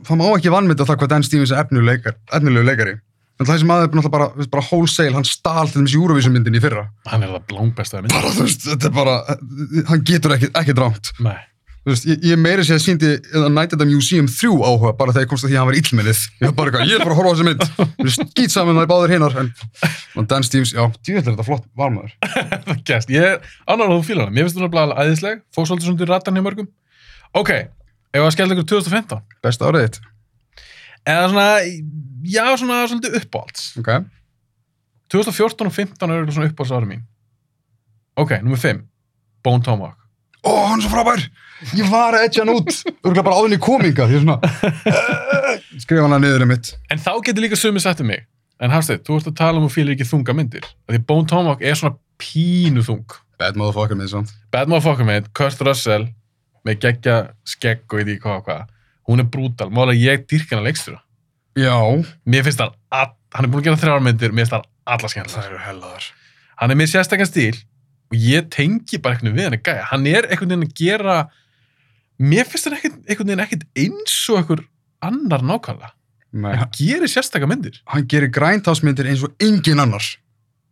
það 0.08 0.18
má 0.18 0.24
ekki 0.34 0.50
vannmynda 0.50 0.86
það 0.88 0.98
hvað 0.98 1.10
Dan 1.12 1.22
Stevens 1.28 1.52
er 1.54 1.60
efnilegu 1.62 1.86
leikari, 1.86 2.64
leikari. 2.66 2.94
En 3.38 3.46
það 3.46 3.60
sem 3.62 3.70
aðeins 3.70 3.86
er 3.86 3.94
náttúrulega 3.94 4.12
bara, 4.16 4.26
veist, 4.40 4.50
bara 4.50 4.64
wholesale, 4.66 5.14
hann 5.14 5.24
stál 5.30 5.70
til 5.70 5.84
þessi 5.84 6.00
Eurovision 6.00 6.34
myndin 6.34 6.58
í 6.58 6.62
fyrra. 6.62 6.88
hann 7.06 7.22
er 7.22 7.30
það 7.36 7.46
blangbesta 7.52 8.02
mynd 8.02 8.10
Bara, 8.18 8.34
þú 8.34 8.42
veist, 8.48 8.66
þetta 8.66 8.90
er 8.90 8.96
bara, 8.98 9.14
hann 9.92 10.02
getur 10.10 10.34
ekki, 10.36 10.50
ekki 10.58 10.74
drámt. 10.74 11.12
Nei. 11.22 11.38
Veist, 11.82 12.04
ég, 12.06 12.20
ég 12.22 12.38
meiri 12.38 12.62
sér 12.62 12.76
að 12.78 12.84
síndi 12.84 13.08
Night 13.50 13.72
at 13.74 13.80
the 13.80 13.86
Museum 13.88 14.28
3 14.30 14.52
áhuga 14.62 14.92
bara 14.94 15.10
þegar 15.10 15.24
ég 15.24 15.30
komst 15.32 15.42
að 15.44 15.50
því 15.50 15.56
að 15.56 15.60
hann 15.62 15.70
var 15.72 15.78
illminnið. 15.80 16.20
Ég 16.38 16.46
var 16.46 16.54
bara 16.54 16.70
eitthvað, 16.70 16.86
ég 16.86 16.94
er 16.94 17.02
bara 17.02 17.10
að 17.10 17.18
horfa 17.18 17.32
á 17.32 17.34
þessi 17.34 17.46
mynd. 17.48 17.62
Skýt 18.14 18.54
saman 18.54 18.78
er 18.78 18.86
báður 18.86 19.14
hinnar. 19.16 19.34
Og 20.14 20.28
Dan 20.30 20.46
Stevens, 20.46 20.70
já, 20.76 20.84
er 21.10 21.24
þetta 21.26 21.42
flott 21.48 21.66
varmaður. 21.74 22.14
það 22.68 22.84
gæst, 22.86 23.10
ég 23.10 23.26
er 23.32 23.40
annar 23.66 23.90
að 23.90 23.96
þú 23.98 24.06
fílar 24.12 24.28
hann 24.30 24.36
mér 24.36 24.46
finnst 24.46 24.60
þú 24.60 24.62
náttúrulega 24.62 24.86
alveg 24.94 25.10
æðisleg, 25.10 25.42
fór 25.50 25.66
svolítið 25.66 25.88
svona 25.90 25.98
til 26.04 26.08
rattan 26.12 26.38
hjá 26.38 26.44
mörgum 26.46 26.68
ok, 27.34 27.50
ef 28.14 28.22
að 28.22 28.30
skella 28.36 28.54
ykkur 28.54 28.68
2015 28.76 29.22
Besta 29.42 29.66
árið 29.66 29.86
þitt. 29.88 29.98
eða 31.08 31.26
svona, 31.32 31.46
já 32.30 32.44
svona 32.62 32.78
svolítið 32.92 33.18
uppáhalds 33.22 33.66
Ok. 33.82 33.90
2014 35.10 35.66
og 35.66 35.74
15 35.74 36.06
er 36.06 36.14
örugglega 36.20 36.36
svona 36.38 36.52
uppáhalds 36.52 36.76
ára 36.78 36.86
mín 36.86 37.02
ok, 38.14 38.38
nummer 40.44 40.50
5 40.50 40.50
Bone 40.50 40.50
Tomahawk 40.50 40.50
Ó, 40.50 40.50
hann 40.66 40.80
er 40.80 40.82
svo 40.82 40.90
frábær! 40.90 41.22
Ég 41.78 41.90
var 41.90 42.16
að 42.16 42.24
etja 42.26 42.42
hann 42.42 42.56
út. 42.56 42.70
Örgulega 43.04 43.22
bara 43.22 43.38
áðurinn 43.38 43.54
í 43.54 43.62
kominga. 43.62 44.08
Svona, 44.10 44.38
skrifa 45.78 46.06
hana 46.08 46.18
niður 46.22 46.42
um 46.46 46.50
mitt. 46.50 46.72
En 46.90 46.98
þá 47.02 47.12
getur 47.22 47.44
líka 47.44 47.58
sömu 47.58 47.82
sagt 47.82 48.02
um 48.02 48.10
mig. 48.10 48.24
En 48.62 48.74
Hafsteinn, 48.74 49.02
þú 49.06 49.20
ert 49.20 49.30
að 49.30 49.36
tala 49.38 49.60
um 49.60 49.68
að 49.68 49.76
fílir 49.76 49.94
ekki 49.94 50.08
þunga 50.08 50.34
myndir. 50.38 50.66
Því 50.90 51.00
Bone 51.06 51.30
Tomahawk 51.30 51.62
er 51.62 51.78
svona 51.78 51.94
pínu 52.22 52.82
þung. 52.86 53.16
Bad 53.38 53.58
motherfucker 53.58 53.98
með 53.98 54.10
samt. 54.16 54.34
Bad 54.54 54.70
Motherfucker 54.70 55.06
mynd, 55.06 55.30
Kurt 55.34 55.62
Russell, 55.66 56.08
með 56.66 56.82
geggja 56.84 57.16
skegg 57.46 57.86
og 57.90 58.02
ég 58.02 58.22
hvað 58.22 58.44
hvað. 58.46 58.68
Hún 59.10 59.22
er 59.22 59.30
brútal. 59.30 59.70
Málega 59.74 59.98
ég 59.98 60.26
dýrk 60.30 60.54
hana 60.54 60.66
leikstjóra. 60.66 61.02
Já. 61.58 61.74
Mér 62.26 62.46
finnst 62.46 62.62
all, 62.62 62.74
hann 62.90 63.46
er 63.46 63.50
búin 63.50 63.62
að 63.62 63.70
gera 63.70 63.82
þrjár 63.82 64.04
myndir, 64.06 64.34
mér 64.34 64.46
finnst 64.46 64.58
það 64.58 64.68
alla 64.94 65.62
hellaðar. 65.66 66.06
Hann 66.62 66.70
er 66.74 66.78
með 66.78 66.92
sérstakann 66.94 67.30
stíl 67.30 67.58
og 68.12 68.18
ég 68.20 68.50
tengi 68.52 68.98
bara 69.02 69.16
veginn 69.18 69.34
við 69.38 69.46
hann 69.48 69.56
að 69.58 69.62
gæja. 69.68 69.84
Hann 69.90 70.06
er 70.06 70.28
einhvern 70.28 70.52
veginn 70.52 70.68
að 70.68 70.74
gera, 70.82 71.16
mér 72.20 72.44
finnst 72.52 72.68
einhvern, 72.68 73.00
einhvern 73.08 73.32
veginn 73.32 73.44
ekkert 73.46 73.64
eins 73.82 74.16
og 74.30 74.38
einhver 74.42 74.64
annar 75.02 75.42
nákvæmlega. 75.48 75.90
Nei, 76.32 76.54
Hann 76.56 76.70
gerir 76.76 77.08
sérstakka 77.12 77.46
myndir. 77.48 77.80
hann 77.86 78.06
gerir 78.08 78.30
græntásmyndir 78.32 79.08
eins 79.10 79.22
og 79.24 79.32
engin 79.40 79.80
annars. 79.82 80.16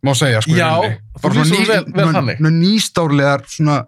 Má 0.03 0.15
segja, 0.17 0.39
sko. 0.41 0.55
Já, 0.57 0.97
Bara 1.21 1.33
svona 1.33 1.45
svona- 1.45 2.35
svona 2.37 2.49
nýstárlegar, 2.49 3.43
svona 3.45 3.85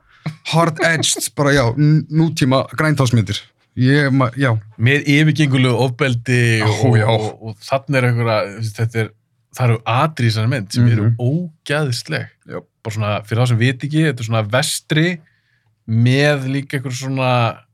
hard-edged, 0.51 1.31
bara 1.35 1.51
já, 1.53 1.63
nútíma 2.11 2.67
græntásmyndir. 2.77 3.39
Ég, 3.75 4.11
ma- 4.13 4.29
já. 4.37 4.53
Með 4.77 5.07
yfirgengulegu 5.09 5.73
ofbeldi 5.81 6.61
og, 6.61 6.97
og, 7.09 7.43
og, 7.47 7.55
þannig 7.57 7.97
er 7.97 8.03
einhverja, 8.11 8.61
þetta 8.77 8.99
er, 9.01 9.09
það 9.57 9.63
eru 9.69 9.77
atrið 9.85 10.27
í 10.27 10.29
þessari 10.29 10.49
mynd 10.53 10.71
sem 10.71 10.87
eru 10.87 11.03
Mhm. 11.09 11.15
ógæðisleg. 11.17 12.27
Já. 12.47 12.59
Bara 12.83 12.95
svona, 12.97 13.11
fyrir 13.27 13.41
þá 13.43 13.51
sem 13.51 13.59
veit 13.61 13.85
ekki, 13.85 14.07
þetta 14.09 14.23
er 14.23 14.27
svona 14.27 14.43
vestri 14.53 15.07
með 15.87 16.47
líka 16.51 16.77
einhver 16.77 16.95
svona, 16.95 17.29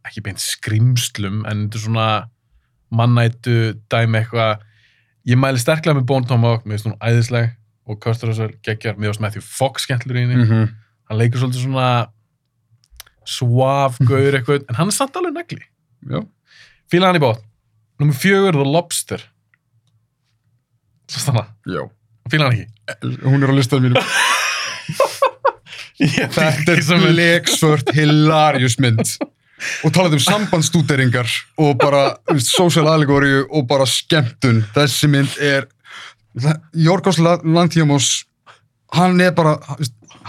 ekki 0.05 0.23
beint 0.25 0.41
skrimslum, 0.41 1.43
en 1.49 1.65
þetta 1.65 1.79
er 1.79 1.85
svona 1.85 2.09
mannættu, 2.93 3.55
dæmi 3.91 4.21
eitthvað. 4.21 4.65
Ég 5.29 5.37
mæli 5.37 5.61
sterklega 5.61 5.97
með 5.97 6.07
Bone 6.09 6.29
Tomahawk, 6.29 6.65
mér 6.65 6.77
finnst 6.77 6.89
hún 6.89 7.01
æðisleg 7.05 7.51
og 7.89 7.99
Kurt 8.01 8.23
Russell 8.25 8.55
geggjar, 8.65 8.97
mér 8.97 9.11
finnst 9.11 9.25
Matthew 9.25 9.45
Fox 9.45 9.85
skemmtlur 9.85 10.17
í 10.17 10.25
henni. 10.25 10.45
-hmm. 10.45 10.71
Hann 11.09 11.19
leikur 11.19 11.41
svolítið 11.41 11.65
svona 11.65 12.09
svaf, 13.25 13.99
gaur 14.05 14.33
eitthvað, 14.33 14.65
en 14.69 14.75
hann 14.75 14.87
er 14.87 14.95
samt 14.95 15.15
alveg 15.15 15.33
negli. 15.33 15.61
Já. 16.09 16.25
Fíla 16.89 17.07
hann 17.09 17.17
í 17.17 17.23
bótt. 17.25 17.43
Númer 17.99 18.13
fjögur, 18.13 18.53
The 18.53 18.65
Lobster. 18.65 19.21
Svo 21.09 21.19
stanna. 21.19 21.47
Já. 21.65 21.89
Fíla 22.29 22.49
hann 22.49 22.57
ekki. 22.57 22.67
Hún 23.25 23.43
er 23.43 23.49
á 23.49 23.55
listanum 23.57 23.89
mínum. 23.89 24.03
Þetta 25.99 26.77
sem 26.81 27.03
er 27.03 27.09
er 27.09 27.13
bleksvört, 27.13 27.91
hilarious 27.95 28.77
mynd. 28.79 29.17
Og 29.83 29.91
talað 29.91 30.15
um 30.15 30.23
sambandstúteringar 30.23 31.27
og 31.59 31.75
bara 31.81 32.13
social 32.39 32.87
allegory 32.87 33.41
og 33.43 33.67
bara 33.67 33.87
skemmtun. 33.89 34.63
Þessi 34.75 35.11
mynd 35.11 35.35
er... 35.43 35.67
Jorgos 36.77 37.17
Lanthimos, 37.19 38.09
hann 38.95 39.19
er 39.19 39.33
bara, 39.35 39.57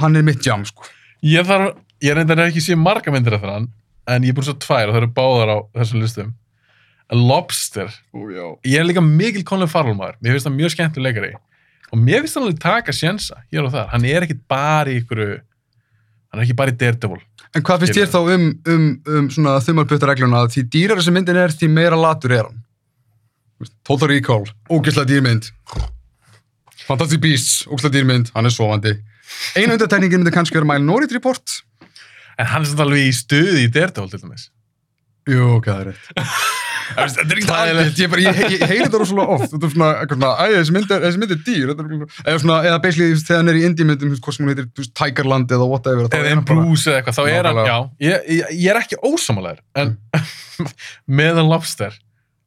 hann 0.00 0.16
er 0.16 0.24
mitt 0.26 0.47
jam, 0.47 0.64
sko. 0.66 0.89
Ég 1.22 1.44
þarf, 1.47 1.76
ég 2.02 2.16
reyndar 2.16 2.40
ekki 2.47 2.62
sé 2.64 2.74
marga 2.78 3.12
myndir 3.12 3.36
eftir 3.36 3.52
hann, 3.52 3.68
en 4.08 4.24
ég 4.24 4.32
er 4.32 4.39
búin 4.39 4.48
svo 4.48 4.56
tvær 4.58 4.89
og 4.89 4.97
það 4.97 5.02
eru 5.02 5.10
báðar 5.18 5.52
á 5.52 5.56
þessum 5.76 6.02
listum. 6.02 6.32
Lobster. 7.14 7.92
Ó. 8.14 8.56
Ég 8.64 8.80
er 8.80 8.89
líka 8.89 9.02
mikil 9.05 9.44
Colin 9.47 9.70
Farrell 9.70 9.98
maður. 9.98 10.18
Mér 10.22 10.36
finnst 10.36 10.48
það 10.48 10.56
mjög 10.56 10.74
skemmtileg 10.74 11.20
leikari. 11.20 11.32
Og 11.91 11.99
mér 11.99 12.23
finnst 12.23 12.39
hann 12.39 12.47
alveg 12.47 12.60
taka 12.62 12.94
sjensa 12.94 13.41
hér 13.51 13.67
og 13.67 13.75
þar. 13.75 13.89
Hann 13.93 14.07
er 14.07 14.27
ekkit 14.27 14.43
bara 14.51 14.93
í 14.93 15.01
ykkur, 15.01 15.23
hann 16.31 16.41
er 16.41 16.47
ekki 16.47 16.59
bara 16.59 16.75
í 16.75 16.78
Daredevil. 16.78 17.20
En 17.51 17.65
hvað 17.67 17.85
finnst 17.85 17.99
þér 17.99 18.10
þá 18.12 18.20
um, 18.20 18.44
um, 18.70 18.85
um 19.10 19.31
svona 19.35 19.57
þumalputtaregluna 19.67 20.44
að 20.44 20.52
því 20.55 20.67
dýrar 20.75 21.01
þessi 21.01 21.15
myndin 21.17 21.41
er, 21.41 21.55
því 21.55 21.70
meira 21.75 21.99
latur 21.99 22.36
er 22.36 22.47
hann? 22.47 22.60
Total 23.85 24.12
Recall, 24.12 24.47
ógeðslega 24.70 25.10
dýrmynd. 25.10 25.51
Fantastic 26.86 27.20
Beasts, 27.25 27.65
ógeðslega 27.67 27.99
dýrmynd, 27.99 28.31
hann 28.36 28.47
er 28.47 28.55
sofandi. 28.55 28.94
Einu 29.59 29.75
undartekningin 29.75 30.23
myndi 30.23 30.35
kannski 30.35 30.59
vera 30.59 30.70
Minority 30.70 31.19
Report. 31.19 31.59
En 32.39 32.49
hann 32.55 32.65
er 32.65 32.70
samt 32.70 32.86
alveg 32.86 33.10
í 33.10 33.12
stuði 33.15 33.67
í 33.67 33.75
Daredevil 33.75 34.15
til 34.15 34.23
dæmis. 34.23 34.49
Jú, 35.28 35.57
ok, 35.59 35.69
það 35.69 35.83
er 35.83 35.93
rétt. 35.93 36.57
Þetta 36.91 37.25
er 37.25 37.39
ekki 37.39 37.49
Þægilegt, 37.51 38.01
ég, 38.01 38.15
ég, 38.25 38.39
ég, 38.55 38.62
heyri 38.67 38.85
þetta 38.85 39.01
rosalega 39.01 39.36
oft, 39.36 39.52
þetta 39.52 39.69
er 39.69 39.73
svona, 39.75 39.91
svona, 40.10 40.31
æ, 40.36 40.55
þessi 40.57 40.75
mynd 40.75 40.94
er, 40.94 41.02
þessi 41.07 41.20
mynd 41.23 41.35
er 41.35 41.41
dýr, 41.47 41.73
er, 41.73 42.05
eða 42.25 42.43
svona, 42.43 42.59
eða 42.67 42.78
basically, 42.85 43.09
þú 43.10 43.17
veist, 43.17 43.28
þegar 43.28 43.41
hann 43.41 43.52
er 43.52 43.59
í 43.59 43.65
indie-myndum, 43.69 44.10
þú 44.10 44.17
veist, 44.17 44.25
hvort 44.27 44.36
sem 44.36 44.44
hún 44.44 44.52
heitir, 44.52 44.69
þú 44.70 44.85
veist, 44.85 44.93
Tigerland 45.01 45.55
eða 45.57 45.69
whatever, 45.70 46.09
eða 46.19 46.33
en 46.35 46.44
Bruce 46.49 46.91
eða 46.91 47.01
eitthvað, 47.01 47.19
þá 47.19 47.35
er 47.35 47.51
hann, 47.51 47.60
já, 47.70 47.77
ég, 48.07 48.31
ég, 48.57 48.67
er 48.73 48.81
ekki 48.81 49.01
ósamalega, 49.07 49.65
en 49.78 49.94
með 51.20 51.41
hann 51.43 51.52
lobster, 51.52 51.99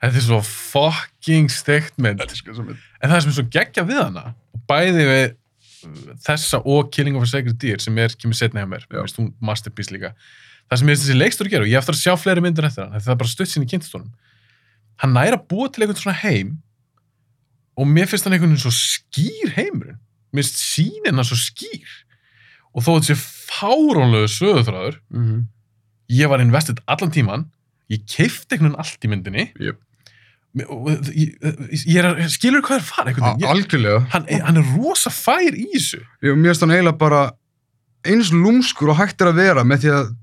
þetta 0.03 0.21
er 0.21 0.27
svo 0.27 0.41
fucking 0.47 1.53
steikt 1.53 1.95
mynd, 2.03 2.23
þetta 2.23 2.35
er 2.35 2.41
sko 2.41 2.51
þessi 2.51 2.67
mynd. 2.67 2.87
en 2.99 3.13
það 3.13 3.17
er 3.19 3.25
sem 3.25 3.33
er 3.33 3.39
svo 3.39 3.47
geggja 3.57 3.87
við 3.87 4.01
hana, 4.03 4.25
bæði 4.69 5.07
við 5.09 5.25
þessa 6.23 6.61
og 6.63 6.91
Killing 6.95 7.17
of 7.19 7.25
a 7.25 7.29
Sacred 7.29 7.59
Deer 7.59 7.81
sem 7.83 7.97
er, 7.99 8.13
kemur 8.19 8.37
setna 8.37 8.63
hjá 8.63 8.69
mér, 8.71 8.85
masterpiece 9.43 9.93
líka, 9.93 10.13
það 10.69 10.79
sem 10.79 10.89
ég 10.89 10.95
finnst 10.95 11.07
þessi 11.07 11.17
leikstur 11.19 11.49
að 11.49 11.55
gera, 11.55 11.65
og 11.65 11.71
ég 11.71 11.81
eftir 11.81 11.97
að 11.97 12.03
sjá 12.03 12.13
fleiri 12.19 12.43
myndir 12.43 12.67
eftir 12.67 12.85
hann, 12.85 12.95
það 12.95 13.13
er 13.15 13.19
bara 13.19 13.31
stutt 13.31 13.51
sinni 13.51 13.67
kynntistónum, 13.69 14.11
hann 15.01 15.15
næra 15.15 15.39
búa 15.39 15.69
til 15.71 15.83
einhvern 15.85 16.01
svona 16.01 16.19
heim, 16.21 16.57
og 17.77 17.89
mér 17.89 18.09
finnst 18.11 18.27
hann 18.27 18.35
einhvern 18.35 18.53
veginn 18.53 18.65
svo 18.65 18.73
skýr 18.73 19.55
heimurinn, 19.57 19.97
mér 20.33 20.43
finnst 20.43 20.61
sínin 20.61 21.17
hann 21.17 21.27
svo 21.27 21.39
skýr, 21.39 21.89
og 22.73 22.85
þó 22.85 22.93
að 22.93 23.01
þetta 23.01 23.09
sé 23.13 23.17
fáránlegu 23.53 24.29
sögurþráður, 24.37 25.01
Mm 25.13 25.41
ég 26.13 26.29
var 26.29 26.43
investið 26.43 26.81
allan 26.91 27.13
tíman 27.13 27.47
ég 27.91 28.03
keifti 28.09 28.55
einhvern 28.55 28.73
veginn 28.73 28.81
allt 28.83 29.05
í 29.05 29.09
myndinni. 29.11 29.45
Mér- 30.53 30.69
og, 30.69 30.89
ég, 31.17 31.31
ég 31.89 31.97
er, 32.03 32.27
skilur 32.29 32.61
hvað 32.65 32.77
er 32.77 32.85
fara 32.85 33.13
Algjörlega. 33.49 34.03
hann, 34.13 34.27
hann 34.29 34.59
er 34.61 34.67
rosa 34.75 35.09
fær 35.09 35.55
í 35.55 35.65
þessu. 35.73 36.03
Ég, 36.21 36.35
mér 36.37 36.51
finnst 36.51 36.65
hann 36.65 36.75
eiginlega 36.75 36.99
bara 37.01 37.21
eins 38.05 38.29
lúmskur 38.35 38.91
og 38.93 38.99
hægt 38.99 39.23
er 39.23 39.31
að 39.31 39.39
vera 39.41 39.63
með 39.65 39.85
því 39.85 39.93
að, 39.97 40.13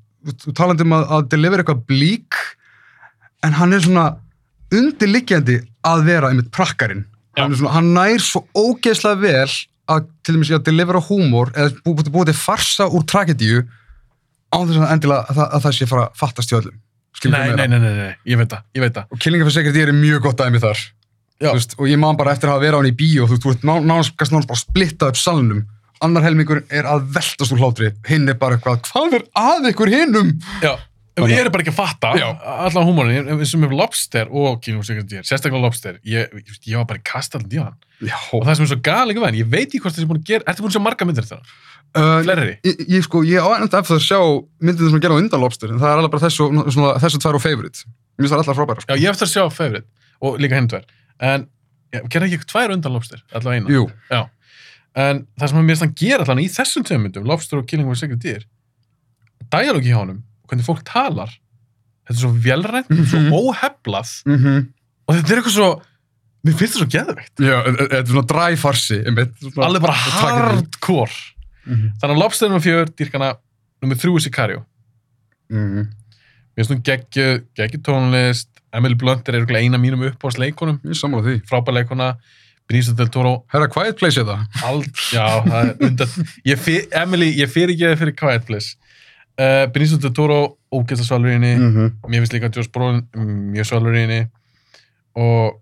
talandi 0.54 0.86
um 0.86 0.96
að, 0.98 1.06
að 1.16 1.28
deliver 1.34 1.62
eitthvað 1.64 1.84
blík, 1.88 2.40
en 3.42 3.56
hann 3.58 3.74
er 3.74 3.82
svona 3.82 4.06
undirliggjandi 4.74 5.58
að 5.86 6.04
vera 6.06 6.30
einmitt 6.30 6.50
prakkarinn. 6.54 7.04
Hann, 7.38 7.54
hann 7.72 7.92
nær 7.94 8.18
svo 8.22 8.42
ógeðslega 8.58 9.20
vel 9.22 9.48
að 9.90 10.06
til 10.26 10.34
dæmis 10.36 10.50
í 10.50 10.56
að 10.58 10.64
delivera 10.68 11.00
húmor 11.02 11.50
eða 11.54 11.72
bú- 11.84 11.94
búið 11.96 12.10
bú, 12.14 12.24
til 12.28 12.34
farsa 12.36 12.86
úr 12.90 13.04
tragedíu 13.08 13.62
án 14.54 14.66
þess 14.68 14.80
að 14.82 14.92
endilega 14.94 15.24
að, 15.30 15.36
það- 15.38 15.50
að 15.56 15.64
það 15.66 15.76
sé 15.78 15.86
fara 15.90 16.04
að 16.08 16.16
fattast 16.20 16.52
í 16.52 16.56
öllum. 16.58 16.78
Nei, 17.30 17.40
ég 17.50 17.56
nei, 17.56 17.66
nei, 17.68 17.78
nei, 17.78 17.94
nei, 17.96 18.14
ég 18.32 18.38
veit 18.38 18.48
það, 18.48 18.62
ég 18.74 18.80
veit 18.84 18.94
það 18.94 19.04
Og 19.12 19.18
Killing 19.20 19.42
of 19.42 19.48
a 19.48 19.50
Sacred 19.50 19.74
Deer 19.74 19.88
er 19.90 19.96
mjög 19.96 20.22
gott 20.22 20.38
dæmi 20.40 20.60
þar. 20.62 20.78
Veist, 21.40 21.74
og 21.78 21.88
ég 21.88 21.98
man 21.98 22.16
bara 22.16 22.32
eftir 22.32 22.48
að 22.48 22.54
hafa 22.58 22.64
verið 22.66 22.76
á 22.76 22.80
hann 22.80 22.90
í 22.90 22.96
bíó 23.00 23.26
þú 23.28 23.38
veist, 23.50 23.62
nánast 23.64 24.16
bara 24.20 24.56
að 24.56 24.60
splitta 24.60 25.08
upp 25.08 25.16
salnum 25.16 25.62
annar 26.00 26.22
helmingur 26.24 26.62
er 26.72 26.84
að 26.88 27.06
veltast 27.12 27.52
úr 27.52 27.58
hlátri 27.60 27.90
hinn 28.08 28.28
er 28.28 28.34
bara 28.40 28.56
eitthvað, 28.56 28.82
hvað 28.88 29.14
er 29.18 29.24
að 29.36 29.68
ykkur 29.72 29.90
hinnum? 29.92 30.30
Já, 31.28 31.34
ég 31.34 31.42
er 31.44 31.50
bara 31.52 31.64
ekki 31.64 31.72
að 31.72 31.78
fatta 31.78 32.12
Já. 32.18 32.26
allan 32.66 32.86
húmórin, 32.88 33.30
eins 33.34 33.54
og 33.56 33.62
með 33.62 33.74
lobster 33.78 34.30
og 34.30 34.60
Deer, 34.64 35.26
sérstaklega 35.26 35.62
lobster 35.62 35.98
ég, 36.06 36.30
ég, 36.40 36.54
ég 36.70 36.78
var 36.80 36.86
bara 36.90 37.02
í 37.02 37.04
kast 37.06 37.36
allan 37.36 37.50
díðan 37.50 37.76
Já. 38.00 38.16
og 38.32 38.46
það 38.46 38.54
sem 38.56 38.66
er 38.66 38.70
svo 38.72 38.80
gali 38.86 39.14
ekki 39.14 39.24
væn, 39.24 39.38
ég 39.40 39.50
veit 39.50 39.66
ekki 39.68 39.82
hvort 39.84 39.96
þessi 39.96 40.08
búin 40.10 40.22
að 40.22 40.30
gera 40.32 40.46
ertu 40.46 40.64
búin 40.64 40.72
að 40.72 40.78
sjá 40.78 40.84
marga 40.86 41.08
myndir 41.08 41.28
þetta? 41.28 41.56
Uh, 41.90 42.22
ég, 42.62 42.82
ég 42.86 43.02
sko, 43.02 43.24
ég 43.26 43.42
á 43.42 43.48
ennast 43.56 43.74
eftir 43.74 43.96
að 43.98 44.04
sjá 44.06 44.20
myndið 44.62 44.92
sem 44.92 44.98
að 45.00 45.04
gera 45.04 45.16
á 45.18 45.20
undan 45.20 45.42
Lobster, 45.42 45.72
en 45.74 45.80
það 45.82 45.90
er 45.90 46.02
alveg 46.02 46.12
bara 46.14 46.22
þessu, 46.22 46.46
svona, 46.70 46.92
þessu 47.02 47.18
tvær 47.18 47.38
og 47.40 47.42
favorite. 47.42 47.82
Mér 48.14 48.22
finnst 48.22 48.34
það 48.36 48.42
allar 48.44 48.58
frábæra, 48.60 48.78
Já, 48.78 48.84
sko. 48.84 48.98
ég 49.00 49.08
hef 49.08 49.16
eftir 49.16 49.26
að 49.26 49.32
sjá 49.32 49.56
favorite 49.56 49.88
og 50.22 50.38
líka 50.38 50.54
hinn 50.60 50.68
tvær 50.70 50.84
en 51.26 51.48
ja, 51.90 52.02
gerði 52.06 52.36
ekki 52.38 52.46
tvær 52.52 52.76
undan 52.76 52.94
lobster, 52.94 53.24
allavega 53.34 53.58
eina 53.58 53.74
Hvernig 60.50 60.66
fólk 60.66 60.82
talar 60.84 61.30
þetta 61.30 62.16
er 62.16 62.20
svo 62.24 62.32
velrænt, 62.42 62.90
Mhm. 62.90 63.06
svo 63.06 63.20
óheflað 63.52 64.10
mm 64.26 64.68
og 65.08 65.14
þetta 65.16 65.30
er 65.32 65.38
eitthvað 65.40 65.56
svo 65.56 65.70
mér 66.46 66.54
finnst 66.58 66.74
það 66.76 66.80
svo 66.82 66.90
geðveikt 66.94 67.36
já, 67.42 67.56
e- 67.60 67.70
e- 67.70 67.88
þetta 67.88 68.00
er 68.00 68.12
svona 68.14 68.26
dry 68.26 68.56
farsi, 68.56 68.98
einmitt. 69.06 69.32
Svona- 69.40 69.66
alveg 69.68 69.82
bara 69.82 69.92
hardcore 69.92 71.16
Mhm. 71.66 71.92
þannig 72.00 72.14
að 72.16 72.18
Lobster 72.18 72.48
nummer 72.48 72.64
fjör, 72.64 72.86
dýrkana 72.96 73.34
nummer 73.82 73.96
þrjú 73.96 74.16
er 74.16 74.20
Sicario 74.26 74.64
Mhm. 75.50 75.86
mér 76.56 76.64
finnst 76.66 76.70
hún 76.70 76.82
geggju, 76.82 77.44
geggju 77.56 77.80
tónlist 77.82 78.46
Emily 78.72 78.94
Blunt 78.94 79.28
er 79.28 79.34
eina 79.58 79.78
mínum 79.78 80.00
sammála 80.94 81.24
því. 81.24 81.42
frábær 81.46 81.74
leikona, 81.74 82.16
Benicio 82.68 82.94
del 82.94 83.08
Toro 83.08 83.44
Herra, 83.52 83.66
Quiet 83.66 83.98
Place 83.98 84.16
er 84.18 84.24
það? 84.24 84.46
All, 84.62 84.82
já, 85.10 85.42
það 85.44 85.70
er 85.70 85.74
undan 85.88 86.08
Emily, 86.92 87.32
ég 87.36 87.48
fyrir 87.50 87.74
ekki 87.74 87.88
það 87.90 87.98
fyrir 87.98 88.16
Quiet 88.16 88.46
Place 88.46 88.76
uh, 89.40 89.64
Benicio 89.72 89.98
del 90.02 90.12
Toro 90.16 90.40
ógeðslega 90.70 91.08
svalur 91.08 91.32
í 91.32 91.38
henni 91.38 91.54
-hmm. 91.56 91.96
mér 92.06 92.22
finnst 92.22 92.36
líka 92.36 92.52
Josh 92.54 92.70
Brolin 92.72 93.02
mjög 93.54 93.70
svalur 93.70 93.96
í 93.96 94.04
henni 94.04 94.22
og 95.18 95.58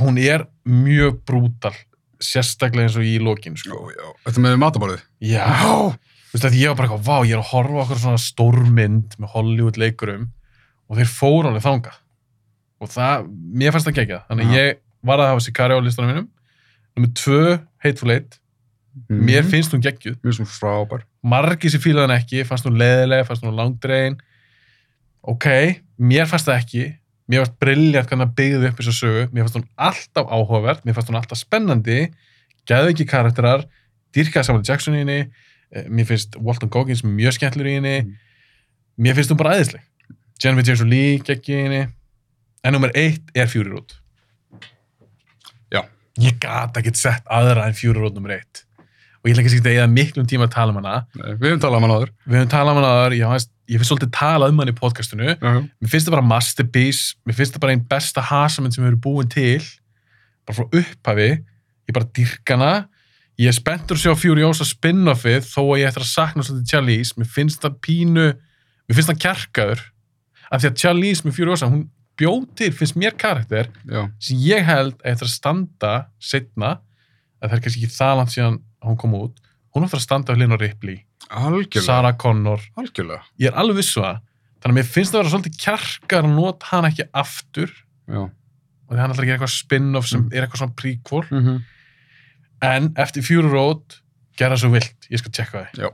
hún 0.00 0.18
er 0.18 0.46
mjög 0.64 1.22
brútal 1.26 1.74
sérstaklega 2.22 2.86
eins 2.86 2.96
og 2.96 3.06
í 3.06 3.18
lokin 3.18 3.56
sko. 3.58 3.88
Þetta 4.24 4.40
með 4.44 4.58
mataborðið? 4.62 5.02
já, 5.20 5.48
þú 6.30 6.36
veist 6.36 6.46
að 6.46 6.58
ég 6.60 6.70
var 6.70 6.76
bara 6.78 6.88
eitthvað, 6.88 7.06
vá, 7.08 7.16
ég 7.26 7.34
er 7.34 7.42
að 7.42 7.50
horfa 7.50 7.82
okkur 7.82 7.98
svona 8.04 8.22
stórmynd 8.22 9.16
með 9.18 9.34
Hollywood 9.34 9.80
leikurum 9.80 10.28
og 10.88 11.00
þeir 11.00 11.10
fóru 11.10 11.50
alveg 11.50 11.64
þangað 11.66 11.98
og 12.82 12.90
það, 12.90 13.26
mér 13.54 13.74
fannst 13.74 13.88
það 13.88 13.98
gegja 14.00 14.20
þannig 14.28 14.52
Já. 14.52 14.54
ég 14.58 14.80
var 15.02 15.22
að 15.22 15.32
hafa 15.32 15.44
Sicario 15.44 15.78
á 15.78 15.82
listanum 15.82 16.12
mínum 16.12 16.28
nummer 16.96 17.12
tvö, 17.18 17.58
Hateful 17.82 18.14
Eight 18.14 18.38
mér 19.08 19.46
finnst 19.48 19.72
hún 19.74 19.82
geggjuð. 19.84 20.18
Mér 20.20 20.32
finnst 20.32 20.44
hún 20.44 20.52
frábær. 20.52 21.06
margir 21.22 21.70
sem 21.70 21.80
fílaði 21.80 22.08
hann 22.08 22.18
ekki, 22.18 22.44
fannst 22.44 22.66
hún 22.66 22.78
leðilega 22.80 23.26
fannst 23.28 23.44
hún 23.46 23.56
langdrein 23.56 24.18
ok, 25.22 25.46
mér 26.02 26.26
fannst 26.26 26.50
það 26.50 26.58
ekki. 26.58 26.88
Mér 27.30 27.44
fannst 27.44 27.58
brilljant 27.62 28.10
hvernig 28.10 28.26
hann 28.26 28.34
byggði 28.38 28.68
upp 28.68 28.80
þessa 28.80 28.94
sögu. 28.96 29.22
Mér 29.30 29.46
fannst 29.46 29.58
hún 29.60 29.68
alltaf 29.88 30.34
áhugavert, 30.34 30.84
mér 30.84 30.96
fannst 30.96 31.12
hún 31.12 31.20
alltaf 31.20 31.40
spennandi. 31.40 32.00
Gæði 32.68 32.92
ekki 32.94 33.08
karakterar 33.10 33.64
dýrkaði 34.14 34.48
Samuel 34.48 34.66
Jackson 34.66 34.98
í 34.98 35.02
henni. 35.04 35.20
Eh, 35.72 35.86
mér 35.88 36.10
finnst 36.10 36.36
Walton 36.36 36.70
Goggins 36.72 37.04
mjög 37.06 37.38
skemmtlur 37.38 37.70
í 37.70 37.78
henni. 37.78 37.96
Mm. 38.02 38.20
mér 39.02 39.16
finnst 39.16 39.32
hún 39.32 39.40
bara 39.40 39.56
æðisleg. 39.56 39.86
Jennifer 40.42 40.68
Jason 40.68 40.90
Leigh 40.90 41.22
geggi 41.24 41.54
í 41.54 41.62
henni. 41.62 41.82
En 42.62 42.74
nummer 42.74 42.90
eitt 42.94 43.30
er 43.34 43.48
Fury 43.48 43.70
Road. 43.70 43.94
Já. 45.72 45.86
ég 46.20 46.36
gat 46.38 46.76
ekki 46.76 46.92
sett 46.94 47.24
aðra 47.30 47.66
en 47.66 47.78
Fury 47.78 47.98
Road 47.98 48.18
nummer 48.18 48.34
eitt 48.36 48.66
og 49.22 49.28
ég 49.30 49.36
ætla 49.36 49.42
ekki 49.44 49.50
að 49.60 49.66
segja 49.68 49.86
miklum 49.86 50.26
tíma 50.26 50.48
að 50.48 50.54
tala 50.56 50.72
um 50.74 50.78
hana. 50.80 50.94
Nei, 51.14 51.34
Við 51.38 51.48
höfum 51.52 51.60
talað 51.62 51.78
um 51.78 51.84
hann 51.86 51.94
áður. 51.96 52.10
við 52.26 52.36
höfum 52.40 52.50
talað 52.50 52.72
um 52.72 52.80
hana 52.82 53.14
ég, 53.14 53.28
veist, 53.30 53.50
ég 53.70 53.78
finnst 53.78 53.92
svolítið 53.92 54.10
talað 54.18 54.50
um 54.50 54.58
hann 54.62 54.72
í 54.72 54.74
podcastinu. 54.80 55.28
Uh 55.38 55.60
mér 55.62 55.92
finnst 55.92 56.08
það 56.08 56.16
bara 56.16 56.26
masterpiece 56.32 57.14
mér 57.26 57.36
finnst 57.38 57.54
það 57.54 57.62
bara 57.62 57.72
einn 57.76 57.84
besta 57.92 58.24
hasament 58.32 58.74
sem 58.74 58.82
við 58.84 58.90
erum 58.92 59.04
búin 59.04 59.30
til. 59.30 59.62
Bara 60.46 60.58
frá 60.58 60.66
upphafi 60.82 61.28
ég 61.30 61.94
bara 61.94 62.10
dyrka 62.18 62.56
hana. 62.58 62.72
Ég 63.38 63.48
er 63.48 63.56
spenntur 63.56 63.96
að 63.96 64.02
sjá 64.04 64.12
Furiosa 64.18 64.66
spin-offið 64.68 65.46
þó 65.48 65.62
að 65.72 65.78
ég 65.80 65.88
ættir 65.88 66.02
að 66.04 66.10
sakna 66.12 66.42
svolítið 66.44 66.74
Charlize. 66.74 67.14
Mér 67.16 67.30
finnst 67.32 67.62
það 67.62 67.78
pínu 67.86 68.26
mér 68.34 68.94
finnst 68.98 69.08
það 69.14 69.22
kjarkaður. 69.24 69.80
Af 70.52 70.60
því 70.60 70.68
að 70.68 70.80
Charlize 70.82 71.24
með 71.24 71.36
Furiosa, 71.38 71.70
hún 71.70 71.86
bjóð 72.20 72.42
til 72.60 72.68
finnst 72.76 72.98
mér 73.00 73.14
karakter 73.16 73.70
Já. 73.88 74.02
sem 74.20 74.36
ég 74.44 74.66
held 74.68 74.98
að 75.00 75.14
ættir 75.14 75.30
að 75.30 75.32
standa 75.32 75.92
setna, 76.20 76.74
að 77.40 77.48
það 77.48 77.56
er 77.56 77.62
kannski 77.64 77.80
ekki 77.86 77.96
það 77.96 78.18
langt 78.20 78.34
síðan 78.34 78.58
hún 78.84 78.96
kom 79.00 79.14
út 79.14 79.38
hún 79.74 79.84
ættir 79.86 79.98
að 80.00 80.04
standa 80.06 80.32
á 80.32 80.36
hlinn 80.36 80.52
og 80.52 80.60
Ripley, 80.60 81.04
Algjörlega. 81.30 81.82
Sarah 81.86 82.16
Connor 82.16 82.60
Algjörlega. 82.76 83.22
ég 83.40 83.48
er 83.52 83.58
alveg 83.58 83.76
vissu 83.80 84.00
það 84.00 84.20
þannig 84.62 84.72
að 84.72 84.78
mér 84.78 84.90
finnst 84.92 85.12
það 85.12 85.18
að 85.18 85.22
vera 85.22 85.32
svolítið 85.34 85.58
kjarkar 85.64 86.24
að 86.24 86.34
nota 86.36 86.66
hann 86.70 86.84
ekki 86.90 87.06
aftur 87.14 87.70
Já. 88.08 88.22
og 88.22 88.90
því 88.92 88.98
hann 89.00 89.10
ætlar 89.14 89.24
að 89.24 89.30
gera 89.30 89.38
eitthvað 89.38 89.56
spin-off 89.56 90.06
sem 90.08 90.20
Mm. 90.22 90.32
er 90.32 90.42
eitthvað 90.46 90.58
svona 90.62 90.76
prequel 90.76 91.24
Mm 91.30 91.42
-hmm. 91.46 91.62
en 92.62 92.92
eftir 92.96 93.22
Fury 93.22 93.48
Road 93.48 93.82
gera 94.36 94.56
svo 94.56 94.70
vilt, 94.70 95.08
ég 95.10 95.18
skal 95.18 95.32
tjekka 95.32 95.58
það 95.66 95.82
Já. 95.82 95.88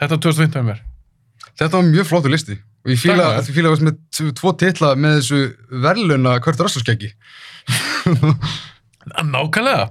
þetta 0.00 0.12
er 0.14 0.18
2015 0.18 0.62
með 0.62 0.66
mér 0.72 0.80
Þetta 1.58 1.70
var 1.76 1.82
mjög 1.84 2.06
flottur 2.06 2.30
listi. 2.30 2.52
Og 2.84 2.90
ég 2.90 2.98
fíla, 2.98 3.16
Takk, 3.16 3.26
maður. 3.28 3.48
ég 3.48 3.54
fíla 3.54 3.68
að 3.68 3.82
með 3.82 3.96
t- 4.10 4.32
tvo 4.32 4.52
titla 4.56 4.94
með 4.96 5.18
þessu 5.20 5.56
verðluna 5.70 6.40
Kurt 6.40 6.58
Russell 6.60 6.82
skeggi. 6.82 7.12
nákvæmlega, 9.10 9.86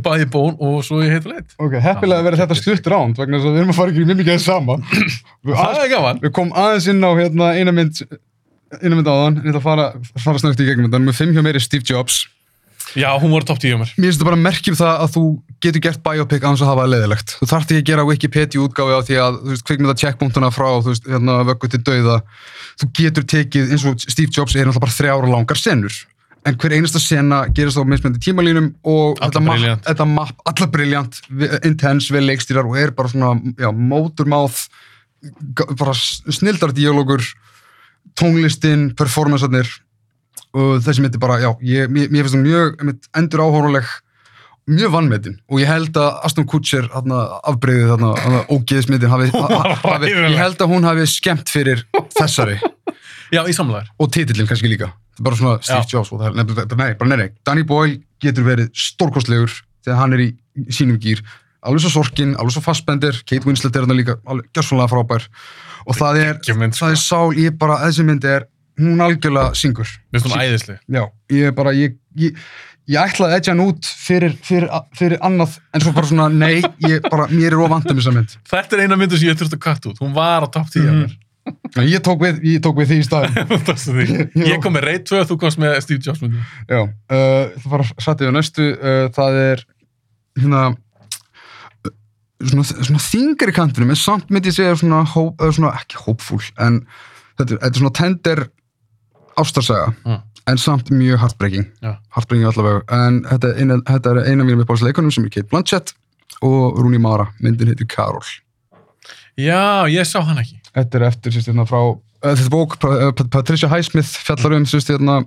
bæði 0.00 0.26
bón 0.32 0.54
og 0.62 0.78
svo 0.86 1.02
ég 1.04 1.12
heitur 1.12 1.34
leitt 1.34 1.56
Ok, 1.60 1.74
heppilega 1.84 2.22
að 2.22 2.28
vera 2.30 2.40
þetta 2.40 2.56
stutt 2.58 2.86
ránd 2.88 3.18
vegna 3.20 3.36
þess 3.40 3.48
að 3.50 3.56
við 3.56 3.62
erum 3.62 3.72
að 3.74 3.78
fara 3.80 3.92
ekki 3.92 4.04
mjög 4.08 4.20
mikið 4.22 4.34
að 4.34 4.44
sama. 4.44 4.76
Við, 5.44 5.56
það 5.58 5.80
er 5.82 5.90
gaman 5.92 6.22
við 6.22 6.32
komum 6.38 6.54
aðeins 6.64 6.86
inn 6.88 7.04
á 7.04 7.10
hérna, 7.18 7.50
eina 7.58 7.74
mynd 7.76 8.00
mynd 8.82 9.10
áðan, 9.10 9.42
ég 9.42 9.50
ætla 9.52 9.60
að 9.60 9.66
fara, 9.66 9.90
fara 10.16 10.40
snögt 10.40 10.62
í 10.64 10.68
gegnum 10.68 10.88
þetta, 10.88 11.02
með 11.04 11.18
fimm 11.20 11.34
hjá 11.36 11.44
mér 11.44 11.60
er 11.60 11.64
Steve 11.64 11.84
Jobs. 11.86 12.24
já, 12.94 13.10
hún 13.20 13.34
voru 13.34 13.46
topp 13.46 13.60
10 13.60 13.74
hjá 13.74 13.78
mér 13.82 13.92
Mér 13.98 14.08
finnst 14.08 14.18
þetta 14.18 14.30
bara 14.30 14.40
merkjum 14.40 14.78
það 14.80 15.04
að 15.04 15.12
þú 15.14 15.24
getur 15.60 15.84
gert 15.84 16.02
biopic 16.04 16.42
þess 16.44 16.64
að 16.64 16.70
hafa 16.72 16.82
það 16.84 16.92
leiðilegt. 16.94 17.36
Þú 17.38 17.48
þarft 17.52 17.70
ekki 17.74 17.82
að 17.82 17.88
gera 17.90 18.08
Wikipedia 18.08 18.64
útgáfi 18.64 18.96
á 18.96 19.00
því 19.04 19.20
að, 19.24 19.38
þú 19.44 19.52
veist, 19.52 19.66
kvikmynda 19.68 19.94
checkpunktuna 20.00 20.50
frá, 20.54 20.68
þú 20.80 20.92
veist, 20.92 21.06
hérna, 21.08 21.36
vöggu 21.48 21.70
til 21.72 21.80
dauða. 21.84 22.18
Þú 22.80 22.90
getur 22.98 23.28
tekið, 23.34 23.72
eins 23.74 23.86
og 23.88 24.04
Steve 24.04 24.32
Jobs 24.34 24.56
er 24.56 24.68
náttúrulega 24.68 24.84
bara 24.84 24.96
þrjára 24.98 25.32
langar 25.32 25.60
senur. 25.60 25.96
En 26.44 26.58
hver 26.60 26.74
einasta 26.76 27.00
sena 27.00 27.44
gerist 27.56 27.80
á 27.80 27.82
mismöndi 27.88 28.20
tímalínum 28.20 28.74
og 28.84 29.20
Allar 29.24 29.40
þetta 29.40 29.76
þetta 29.86 30.06
mapp, 30.10 30.42
allar 30.44 30.68
briljant, 30.74 31.20
intense, 31.64 32.12
vel 32.12 32.26
leikstýrar 32.28 32.68
og 32.68 32.76
er 32.76 32.92
bara 32.96 33.08
svona, 33.08 33.30
já, 33.56 33.70
móturmáð, 33.72 34.58
bara 35.80 35.94
snildar 35.96 36.74
díalógur, 36.76 37.24
tónlistin, 38.20 38.90
performancearnir 38.98 39.70
og 40.54 40.82
þessi 40.84 41.02
myndi 41.04 41.20
bara, 41.22 41.38
já, 41.40 41.50
ég, 41.64 41.88
mér, 41.88 42.10
mér 42.12 42.26
finnst 42.26 42.36
það 42.36 42.44
mjög 42.44 42.76
einmitt, 42.82 43.08
endur 43.16 43.44
áhóruleg 43.46 43.94
mjög 44.70 44.92
vannmetin 44.94 45.38
og 45.50 45.60
ég 45.60 45.68
held 45.68 45.96
að 46.00 46.20
Aston 46.28 46.46
Kutcher 46.48 46.86
afbreyðið 46.92 47.94
þarna, 47.94 48.12
hræðileg. 49.80 50.36
ég 50.36 50.40
held 50.40 50.60
að 50.64 50.76
hún 50.76 50.88
hafi 50.88 51.08
skemmt 51.10 51.52
fyrir 51.52 51.84
þessari. 52.16 52.60
Já, 53.32 53.42
í 53.48 53.56
samlæður 53.56 53.90
og 53.98 54.12
titillin 54.14 54.48
kannski 54.48 54.70
líka. 54.70 54.92
er 54.92 55.03
bara 55.22 55.36
svona 55.36 55.58
Steve. 55.62 55.84
Jobs 55.92 56.12
og 56.12 56.20
það 56.20 56.26
er 56.30 56.36
nefnilega, 56.40 56.76
nei, 56.80 56.94
bara 57.00 57.16
nei, 57.16 57.28
Danny 57.46 57.62
Boyle 57.68 58.00
getur 58.20 58.44
verið 58.48 58.70
stórkostlegur 58.74 59.52
þegar 59.84 60.00
hann 60.00 60.12
er 60.16 60.24
í 60.26 60.28
sínum 60.72 60.98
gýr 61.02 61.22
alveg 61.64 61.80
svo 61.84 61.90
Sorkin, 62.02 62.34
alveg 62.36 62.52
svo 62.56 62.62
Fassbender 62.64 63.16
Kate 63.24 63.46
Winslet 63.48 63.76
er 63.76 63.86
hann 63.86 63.96
líka, 63.96 64.18
alveg 64.26 64.50
gjörsanlega 64.56 64.90
frábær 64.92 65.28
og 65.86 65.96
það 65.96 66.18
er, 66.24 66.34
mynd, 66.58 66.74
sko. 66.74 66.84
það 66.86 66.92
er 66.96 67.00
sál 67.00 67.38
ég 67.40 67.56
bara, 67.60 67.78
þessi 67.86 68.04
mynd 68.04 68.24
er 68.28 68.46
hún 68.80 69.00
algjörlega 69.04 69.54
syngur 69.54 69.86
mér 70.12 70.20
finnst 70.20 70.34
hún 70.34 70.44
æðisleg 70.44 70.78
Já, 70.92 71.04
ég 71.32 71.48
er 71.50 71.52
bara, 71.56 71.72
ég, 71.76 71.94
ég, 72.20 72.36
ég 72.90 73.00
ætlaði 73.00 73.32
að 73.32 73.36
edja 73.38 73.52
hann 73.54 73.64
út 73.64 73.86
fyrir, 74.04 74.34
fyrir, 74.44 74.68
fyrir 74.98 75.20
annað, 75.24 75.58
en 75.72 75.80
svo 75.84 75.92
bara 75.96 76.10
svona, 76.10 76.26
nei, 76.28 76.58
ég 76.84 77.06
bara, 77.08 77.28
mér 77.32 77.54
er 77.54 77.62
ofandum 77.64 77.96
þessa 78.00 78.12
mynd. 78.16 78.34
þetta 78.50 78.76
er 78.76 78.82
eina 78.84 78.98
myndu 79.00 79.16
sem 79.20 79.30
ég 79.30 79.38
þurfti 79.40 79.56
að 79.60 79.64
katta 79.68 79.92
út 79.92 80.02
hún 80.04 80.12
var 80.16 80.44
á 80.44 80.48
topp 80.52 80.68
10 80.74 80.82
hjá 80.84 80.90
Mhm. 80.92 81.04
mér 81.04 81.20
Ég 81.84 82.00
tók 82.06 82.22
við, 82.22 82.38
ég 82.48 82.60
tók 82.64 82.78
við 82.80 82.88
því 82.92 82.96
í 83.00 83.04
staðin. 83.04 83.34
Já. 84.38 84.46
ég 84.48 84.60
kom 84.64 84.72
með 84.76 84.84
Rey 84.86 84.98
2 85.04 85.24
þú 85.28 85.36
komst 85.42 85.58
með 85.60 85.74
Steve 85.84 86.00
Jobs 86.06 86.22
uh, 86.24 86.86
það 87.10 87.66
var 87.72 87.82
sattið 88.00 88.30
á 88.30 88.32
næstu, 88.36 88.68
uh, 88.78 89.06
það 89.16 89.38
er, 89.42 89.64
hérna, 90.40 90.62
uh, 91.84 91.92
svona, 92.48 92.64
svona 92.70 93.02
þingri 93.04 93.54
kantinum, 93.56 93.92
en 93.92 94.00
samt 94.00 94.30
myndi 94.32 94.52
ég 94.52 94.56
segja 94.56 94.76
svona, 94.80 95.02
hóp, 95.14 95.42
svona 95.56 95.74
ekki 95.80 96.00
hópfúl, 96.06 96.40
en 96.64 96.80
þetta, 97.40 97.58
þetta 97.58 97.70
er 97.72 97.80
svona 97.82 97.94
tender 98.00 98.44
ástarsaga, 99.42 99.92
Mm. 100.06 100.20
en 100.54 100.58
samt 100.60 100.90
mjög 100.94 101.18
heartbreaking. 101.24 101.66
Já. 101.82 101.96
Heartbreaking 102.14 102.48
allavega, 102.52 102.82
en 102.94 103.20
þetta 103.28 103.50
er 103.52 103.60
eina, 103.64 103.78
þetta 103.88 104.10
er 104.14 104.22
eina 104.30 104.44
af 104.44 104.48
mínum 104.48 104.64
uppáhaldsleikunum 104.64 105.12
sem 105.12 105.24
er 105.28 105.32
Kate 105.34 105.48
Blanchett 105.50 105.94
og 106.44 106.78
Rooney 106.80 107.00
Mara, 107.02 107.28
myndin 107.42 107.68
heitir 107.72 107.88
Carol. 107.90 108.22
já, 109.36 109.84
ég 109.90 110.06
sá 110.06 110.20
hann 110.22 110.38
ekki 110.38 110.60
Þetta 110.74 110.98
er 111.00 111.06
eftir, 111.10 111.34
sérst, 111.36 111.50
hérna 111.52 111.66
frá, 111.68 111.80
uh, 111.86 111.98
þetta 112.24 112.50
bók, 112.50 112.78
Pat- 112.82 113.28
Patricia 113.30 113.68
Highsmith 113.70 114.16
fjallar 114.26 114.56
um, 114.58 114.64
sérst, 114.66 114.90
hérna, 114.90 115.20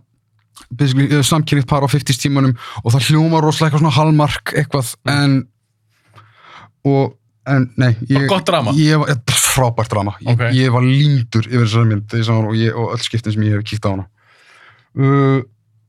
basically, 0.72 1.08
uh, 1.16 1.24
samkynnitt 1.24 1.68
par 1.70 1.86
á 1.86 1.88
50 1.88 2.20
tímanum 2.20 2.56
og 2.84 2.92
það 2.96 3.08
hljómar 3.12 3.46
rosalega 3.46 3.70
eitthvað 3.72 3.86
svona 3.86 3.96
hallmark 3.96 4.54
eitthvað, 4.60 4.92
en, 5.14 5.38
og, 6.88 7.16
en, 7.48 7.70
nei, 7.80 7.94
ég? 8.10 8.26
Ég 8.76 9.00
var, 9.00 9.14
frábært 9.58 9.92
drama. 9.94 10.18
Ég, 10.22 10.34
Ok. 10.36 10.44
ég 10.54 10.72
var 10.76 10.84
líndur 10.86 11.48
yfir 11.48 11.64
þessari 11.66 11.92
mynd, 11.94 12.18
og, 12.36 12.50
og 12.84 12.96
öll 12.98 13.06
skiptin 13.06 13.34
sem 13.38 13.46
ég 13.48 13.56
hef 13.58 13.64
kíkt 13.72 13.88
á 13.88 13.92
hana. 13.96 14.08
Uh, 14.98 15.40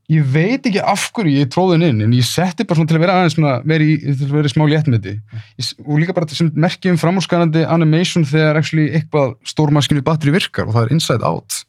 ég 0.09 0.25
veit 0.33 0.65
ekki 0.65 0.81
af 0.81 1.03
hverju 1.13 1.35
ég 1.37 1.49
tróði 1.53 1.75
henni 1.77 1.89
inn, 1.93 2.01
en 2.07 2.13
ég 2.17 2.25
setti 2.25 2.65
bara 2.65 2.79
svona 2.79 2.89
til 2.89 2.97
að 2.97 3.03
vera 3.03 3.17
aðeins 3.19 3.35
svona, 3.37 3.51
veri, 3.69 3.89
til 4.01 4.25
að 4.25 4.33
vera 4.39 4.51
smá 4.51 4.63
léttmyndi. 4.71 5.13
Og 5.85 5.99
líka 6.01 6.15
bara 6.17 6.29
sem 6.33 6.49
merki 6.57 6.89
um 6.89 6.97
framúrskanandi 6.97 7.65
animation 7.69 8.25
þegar 8.25 8.57
actually 8.61 8.89
eitthvað 8.97 9.35
stórmaskinu 9.51 10.01
batteri 10.05 10.33
virkar 10.33 10.65
og 10.69 10.73
það 10.77 10.87
er 10.87 10.95
inside 10.97 11.25
out. 11.27 11.61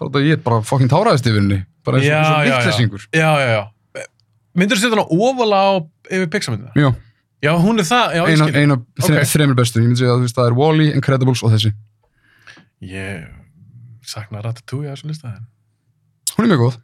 Bara 0.00 0.10
þetta 0.10 0.24
ég 0.26 0.38
er 0.38 0.42
bara 0.48 0.60
fucking 0.66 0.90
táraðist 0.90 1.30
yfir 1.30 1.38
henni. 1.42 1.60
Bara 1.86 2.00
eins 2.00 2.10
og, 2.10 2.98
og 2.98 3.06
já, 3.14 3.30
já. 3.44 3.48
já, 3.54 4.04
myndur 4.58 4.78
þú 4.78 4.82
setja 4.86 4.96
hana 4.96 5.06
óvala 5.12 5.58
á 5.60 5.72
yfir 6.10 6.30
Pixar-myndina? 6.32 6.72
Já, 6.74 6.90
já, 7.44 7.52
hún 7.60 7.78
er 7.78 7.86
það, 7.88 8.14
já, 8.16 8.22
ég 8.24 8.34
eina, 8.34 8.48
skil 8.48 8.62
eina 8.62 8.76
þre, 9.04 9.18
Ok. 9.20 9.30
þremur 9.34 9.58
bestu. 9.58 9.82
Ég 9.82 9.90
myndi 9.90 10.02
segja 10.02 10.16
að 10.16 10.26
það 10.34 10.48
er 10.50 10.56
Wall-E, 10.58 10.90
Incredibles 10.98 11.44
og 11.44 11.54
þessi. 11.54 11.74
ég 12.84 13.28
sakna 14.04 14.42
Ratatouille 14.44 14.90
á 14.90 14.94
þessu 14.96 15.08
listaðin 15.12 15.44
Hún 16.34 16.44
er 16.44 16.50
mjög 16.50 16.62
góð. 16.64 16.76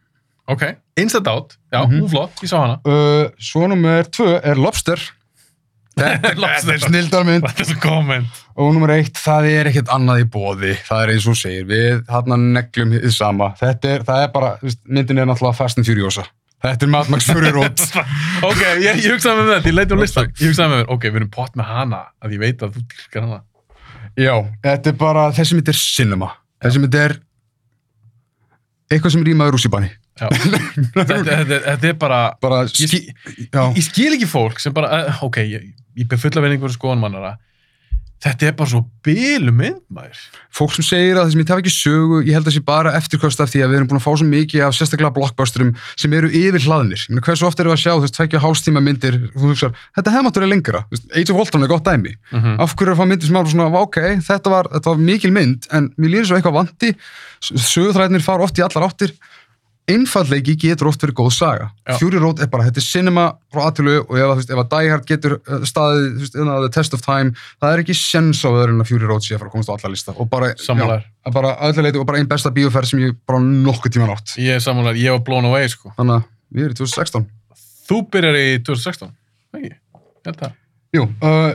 Ok, 0.51 0.65
Inside 1.01 1.31
Out, 1.31 1.57
já, 1.73 1.81
Mhm. 1.87 2.01
hún 2.03 2.11
flott, 2.13 2.43
ég 2.43 2.51
sá 2.51 2.59
hana 2.61 2.81
Uh, 2.85 3.31
svo 3.39 3.67
nummer 3.71 4.05
tvö 4.11 4.41
er 4.45 4.57
Lobster. 4.59 4.99
Þetta 6.01 6.73
er 6.73 6.79
snildarmynd. 6.81 7.45
þetta 7.45 7.61
er 7.61 7.67
svo 7.69 7.81
komment 7.83 8.27
Og 8.57 8.73
nummer 8.73 8.89
eitt, 8.95 9.19
það 9.21 9.49
er 9.51 9.69
ekkert 9.69 9.91
annað 9.93 10.23
í 10.23 10.27
bóði. 10.33 10.75
Það 10.87 11.03
er 11.03 11.11
eins 11.15 11.27
og 11.29 11.37
segir, 11.37 11.65
við 11.69 12.03
hann 12.09 12.53
neglum 12.55 12.93
hið 12.95 13.11
sama. 13.13 13.51
Þetta 13.61 13.89
er, 13.95 14.05
það 14.09 14.23
er 14.25 14.31
bara, 14.35 14.51
myndin 14.89 15.19
er 15.21 15.27
náttúrulega 15.29 15.57
Fast 15.59 15.79
and 15.81 15.87
Furiosa. 15.89 16.25
Þetta 16.63 16.85
er 16.87 16.91
Mad 16.93 17.09
Max 17.11 17.25
Fury 17.31 17.51
Road. 17.57 17.81
ok, 18.45 18.63
ég, 18.85 19.01
ég 19.01 19.13
hugsaði 19.15 19.41
með 19.45 19.53
þetta, 19.55 19.69
ég 19.71 19.77
leiti 19.79 19.97
á 19.97 19.99
listan 20.01 20.29
ég 20.41 20.51
hugsaði 20.51 20.69
með 20.73 20.77
mér, 20.83 20.91
ok, 20.95 21.07
við 21.11 21.17
erum 21.23 21.31
pott 21.33 21.55
með 21.57 21.65
hana 21.73 22.01
að 22.23 22.35
ég 22.37 22.43
veit 22.45 22.65
að 22.67 22.75
þú 22.77 22.83
dyrkar 22.95 23.23
hana 23.29 23.41
Já, 24.21 24.35
þetta 24.67 24.91
er 24.93 24.97
bara, 25.01 25.23
þessi 25.33 25.55
mynd 25.57 25.69
er 25.73 25.79
cinema. 25.81 26.29
Þessi 26.61 26.81
mynd 26.83 26.95
er 27.01 27.15
eitthvað 28.91 29.13
sem 29.15 29.25
rýmaður 29.25 29.57
rússibanni. 29.57 29.91
já. 29.91 30.00
Þetta, 30.21 31.05
þetta, 31.21 31.61
þetta 31.67 31.93
er 31.93 32.01
bara 32.01 32.23
Bara, 32.41 32.63
ég, 32.69 32.91
skil, 32.91 33.47
já, 33.47 33.63
ég 33.65 33.85
skil 33.87 34.11
ekki 34.17 34.29
fólk 34.31 34.61
sem 34.63 34.75
bara, 34.77 35.05
uh, 35.11 35.23
ok, 35.27 35.43
ég, 35.45 35.71
ég 35.99 36.11
ber 36.11 36.21
fulla 36.21 36.45
vinningur 36.45 36.73
skoðan 36.75 37.03
mannara 37.03 37.37
þetta 38.21 38.51
er 38.51 38.57
bara 38.57 38.69
svo 38.69 38.81
bílu 39.05 39.53
mynd 39.55 39.81
maður. 39.93 40.19
Fólk 40.53 40.75
sem 40.77 40.85
segir 40.85 41.17
að 41.17 41.31
þessum 41.31 41.41
ég 41.41 41.49
taf 41.49 41.63
ekki 41.63 41.73
sögu, 41.73 42.19
ég 42.27 42.37
held 42.37 42.45
að 42.45 42.51
það 42.51 42.57
sé 42.59 42.63
bara 42.67 42.93
eftirkost 42.99 43.41
af 43.41 43.53
því 43.53 43.63
að 43.65 43.73
við 43.73 43.79
erum 43.79 43.89
búin 43.91 44.01
að 44.01 44.05
fá 44.05 44.11
svo 44.11 44.27
mikið 44.29 44.65
af 44.67 44.77
sérstaklega 44.77 45.13
blockbusterum 45.17 45.71
sem 45.95 46.17
eru 46.19 46.29
yfir 46.29 46.67
hlaðnir. 46.67 47.01
Ég 47.07 47.15
meina, 47.15 47.25
hversu 47.25 47.49
oft 47.49 47.63
erum 47.63 47.73
við 47.73 47.79
að 47.79 47.83
sjá, 47.85 47.93
þú 47.95 48.05
veist, 48.05 48.17
tvekja 48.19 48.43
hálstíma 48.45 48.85
myndir, 48.85 49.17
þú 49.33 49.53
hugsar, 49.55 49.75
þetta 49.97 50.15
hefði 50.17 50.35
verið 50.37 50.53
lengra. 50.53 50.85
Veist, 50.93 51.09
Age 51.17 51.33
of 51.35 51.41
Ultron 51.41 51.65
er 51.65 51.73
gott 51.73 51.89
dæmi. 51.89 52.15
mm 52.35 52.61
Af 52.61 52.77
hverju 52.77 52.91
er 52.91 52.95
að 52.95 53.01
fá 53.01 53.09
myndir 53.09 53.31
sem 53.31 53.41
eru 53.41 53.55
svona, 53.55 53.71
ok, 53.81 54.01
þetta 54.29 54.53
var, 54.53 54.69
þetta 54.75 54.93
var 54.93 55.05
mikil 55.09 55.33
mynd, 55.33 55.71
en 55.73 55.89
mér 55.97 56.13
lýðir 56.13 56.29
svo 56.29 56.41
eitthvað 56.41 56.59
vanti, 56.61 56.93
sögutræðinir 57.41 58.27
fara 58.27 58.45
oft 58.45 58.61
í 58.61 58.67
allar 58.67 58.91
áttir, 58.91 59.15
einfallleiki 59.91 60.57
getur 60.61 60.91
oft 60.91 61.03
verið 61.05 61.19
góð 61.21 61.31
saga. 61.37 61.71
Já. 61.89 61.97
Fury 62.01 62.21
Road 62.23 62.43
er 62.43 62.51
bara, 62.53 62.67
þetta 62.69 62.83
er 62.83 62.87
cinema 62.87 63.27
frá 63.53 63.63
aðtölu 63.69 63.97
og 64.05 64.17
ef, 64.17 64.33
veist, 64.41 64.53
ef 64.55 64.63
að 64.63 64.71
Die 64.75 64.91
Hard 64.95 65.07
getur 65.11 65.37
uh, 65.39 65.65
staðið, 65.69 66.09
þú 66.17 66.25
veist, 66.25 66.39
innan 66.41 66.65
the 66.65 66.73
test 66.75 66.97
of 66.97 67.05
time, 67.05 67.35
það 67.63 67.77
er 67.77 67.85
ekki 67.85 67.97
sens 67.99 68.43
á 68.47 68.51
öðru 68.51 68.77
en 68.77 68.85
að 68.85 68.93
Fury 68.93 69.11
Road 69.11 69.27
sé 69.27 69.37
að 69.37 69.43
fara 69.43 69.51
að 69.53 69.57
komast 69.59 69.73
á 69.73 69.75
alla 69.77 69.93
lista. 69.95 70.15
Og 70.17 70.31
bara, 70.31 70.53
að 71.27 71.37
bara 71.37 71.53
ölluleiti 71.69 72.01
og 72.01 72.07
bara 72.09 72.21
einn 72.21 72.29
besta 72.31 72.53
bíóferð 72.55 72.93
sem 72.93 73.03
ég 73.03 73.17
bara 73.29 73.41
nokkuð 73.45 73.97
tíma 73.97 74.09
nátt. 74.09 74.35
ég 74.41 74.57
er 74.57 74.65
sammálar, 74.65 74.97
ég 74.97 75.13
var 75.13 75.23
blown 75.27 75.49
away 75.51 75.69
sko 75.69 75.93
Þannig 75.99 76.17
að 76.17 76.29
við 76.57 76.65
erum 76.65 76.75
í 76.75 76.81
2016. 76.81 77.27
þú 77.91 77.99
byrjar 78.15 78.39
í 78.41 78.47
2016 78.65 79.13
ekki, 79.59 79.73
ég 79.75 80.31
held 80.31 80.41
það 80.41 80.57
Jú, 80.97 81.07
uh, 81.23 81.53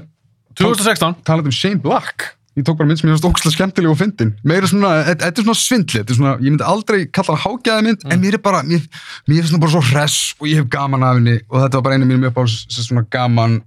2016 0.55 1.17
talað 1.27 1.49
um 1.49 1.55
Shane 1.55 1.81
Black 1.81 2.34
ég 2.55 2.63
tók 2.63 2.77
bara 2.79 2.87
mynd 2.87 2.99
sem 2.99 3.09
ég 3.09 3.15
finnst 3.15 3.27
ógæslega 3.27 3.55
skemmtileg 3.57 3.91
og 3.91 3.99
fyndin. 3.99 4.31
Meira 4.47 4.67
svona, 4.69 4.91
þetta 5.09 5.27
er 5.27 5.43
svona 5.43 5.59
svindli 5.59 5.99
þetta 5.99 6.13
er 6.13 6.19
svona, 6.19 6.33
ég 6.39 6.53
myndi 6.53 6.67
aldrei 6.71 6.99
kalla 7.11 7.35
hann 7.35 7.43
hágæða 7.43 7.85
mynd 7.85 8.05
en 8.07 8.21
mér 8.21 8.37
er 8.37 8.43
bara, 8.45 8.61
mér, 8.63 8.83
mér 9.27 9.43
finnst 9.43 9.55
hann 9.55 9.63
bara 9.63 9.73
svo 9.75 9.83
hress 9.89 10.19
og 10.39 10.47
ég 10.47 10.61
hef 10.61 10.69
gaman 10.71 11.03
af 11.03 11.19
henni. 11.19 11.37
Og 11.51 11.63
þetta 11.65 11.81
var 11.81 11.87
bara 11.89 11.99
einu 11.99 12.07
mínum 12.09 12.29
upp 12.29 12.39
á 12.39 12.43
svona 12.47 13.03
gaman 13.11 13.59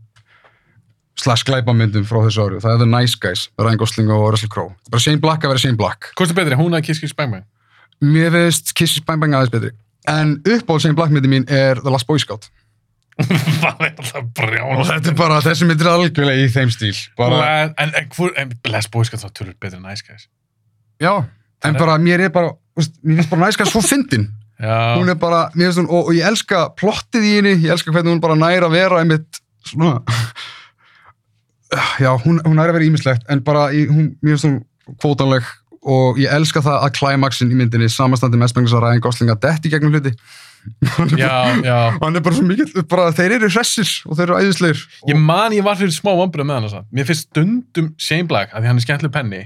slash 1.21 1.45
glæpamyndum 1.45 2.07
frá 2.09 2.23
þessu 2.25 2.47
ári. 2.47 2.59
Og 2.59 2.65
það 2.65 2.77
er 2.77 2.83
The 2.85 2.91
Nice 2.95 3.21
Guys, 3.21 3.49
Ryan 3.61 3.81
Gosling 3.81 4.13
og 4.15 4.29
Russell 4.33 4.53
Crowe. 4.53 4.73
Er 4.87 4.95
bara 4.95 5.05
Shane 5.05 5.21
Black 5.21 5.45
að 5.45 5.53
vera 5.53 5.65
Shane 5.65 5.81
Black. 5.81 6.13
Hvort 6.17 6.33
er 6.33 6.39
betri, 6.39 6.59
hún 6.61 6.79
að 6.79 6.87
Kiss 6.89 7.03
Kiss 7.03 7.17
Bang 7.19 7.35
Bang? 7.35 7.45
Mér 8.01 8.33
finnst 8.33 8.73
Kisses 8.79 9.05
Bang 9.05 9.21
Bang 9.21 9.37
aðeins 9.37 9.53
betri. 9.53 9.75
En 10.09 10.39
uppáhald 10.47 10.87
Shane 10.87 10.97
Black 10.97 11.13
myndi 11.13 11.29
mín 11.29 11.45
er 11.51 11.83
The 11.83 11.93
Last 11.93 12.09
Boy 12.09 12.23
Scout 12.23 12.49
það 13.63 13.81
er 13.83 13.93
alltaf 13.99 14.19
og 14.21 14.29
brjál 14.39 14.85
þetta 14.87 15.11
er 15.11 15.17
bara, 15.19 15.39
þessi 15.43 15.67
mynd 15.67 15.81
er 15.83 15.91
algjörlega 15.91 16.45
í 16.47 16.51
þeim 16.55 16.71
stíl. 16.71 16.95
Bara, 17.19 17.41
en, 17.65 17.73
en, 17.83 17.95
en, 17.99 18.11
hvor- 18.15 18.35
en 18.39 18.53
Les 18.71 18.89
Boys 18.95 19.11
skal 19.11 19.23
þá 19.25 19.29
tölur 19.35 19.57
betri 19.59 19.79
en 19.81 19.89
Guys. 20.07 20.29
Já, 21.03 21.15
en 21.67 21.75
er- 21.75 21.81
bara 21.81 21.97
mér 22.03 22.27
er 22.29 22.35
bara, 22.35 22.53
veist, 22.79 22.95
mér 23.03 23.19
finnst 23.21 23.33
bara 23.33 23.43
Guys 23.51 23.73
svo 23.73 23.83
fyndin. 23.83 24.29
Hún 24.59 25.11
er 25.11 25.19
bara, 25.19 25.45
mér 25.55 25.71
finnst 25.73 25.83
hún, 25.83 25.91
og, 25.91 26.09
og 26.11 26.15
ég 26.19 26.27
elska 26.31 26.65
plottið 26.79 27.27
í 27.27 27.35
henni, 27.39 27.57
ég 27.67 27.75
elska 27.75 27.95
hvernig 27.95 28.15
hún 28.15 28.23
bara 28.23 28.39
næra 28.39 28.67
að 28.71 28.75
vera 28.79 29.03
einmitt 29.03 29.43
svona 29.69 29.99
já, 32.01 32.11
hún, 32.25 32.39
hún 32.47 32.57
næra 32.57 32.73
að 32.73 32.79
vera 32.79 32.89
ímislegt, 32.89 33.27
en 33.31 33.43
bara, 33.45 33.69
í, 33.75 33.85
hún, 33.91 34.13
mér 34.23 34.37
finnst 34.39 34.47
hún 34.49 34.61
kvótanleg 35.03 35.47
og 35.89 36.19
ég 36.21 36.33
elska 36.35 36.63
það 36.65 36.85
að 36.87 36.95
climaxin 36.99 37.53
í 37.53 37.57
myndinni 37.59 37.89
samanstandi 37.93 38.39
mestmengis 38.41 38.75
að 38.75 38.87
Ryan 38.87 39.03
Gosling 39.05 39.31
að 39.33 39.43
detti 39.45 39.71
gegnum 39.73 39.95
hluti 39.95 40.15
já, 41.19 41.33
já. 41.65 41.79
hann 41.99 42.19
er 42.19 42.25
bara 42.25 42.37
svo 42.37 42.47
mikill, 42.47 42.85
bara 42.91 43.11
þeir 43.17 43.37
eru 43.39 43.51
hressir 43.53 43.91
og 44.07 44.19
þeir 44.19 44.27
eru 44.29 44.39
æðisleir 44.43 44.85
ég 45.11 45.21
man 45.21 45.57
ég 45.57 45.67
var 45.67 45.79
fyrir 45.81 45.95
smá 45.95 46.13
vombrið 46.19 46.49
með 46.49 46.61
hann 46.61 46.73
samt. 46.75 46.89
mér 46.95 47.09
finnst 47.09 47.29
stundum 47.29 47.93
Shane 48.01 48.29
Black 48.31 48.55
að 48.55 48.65
því 48.65 48.73
hann 48.73 48.81
er 48.81 48.87
skemmtileg 48.87 49.15
penni 49.15 49.43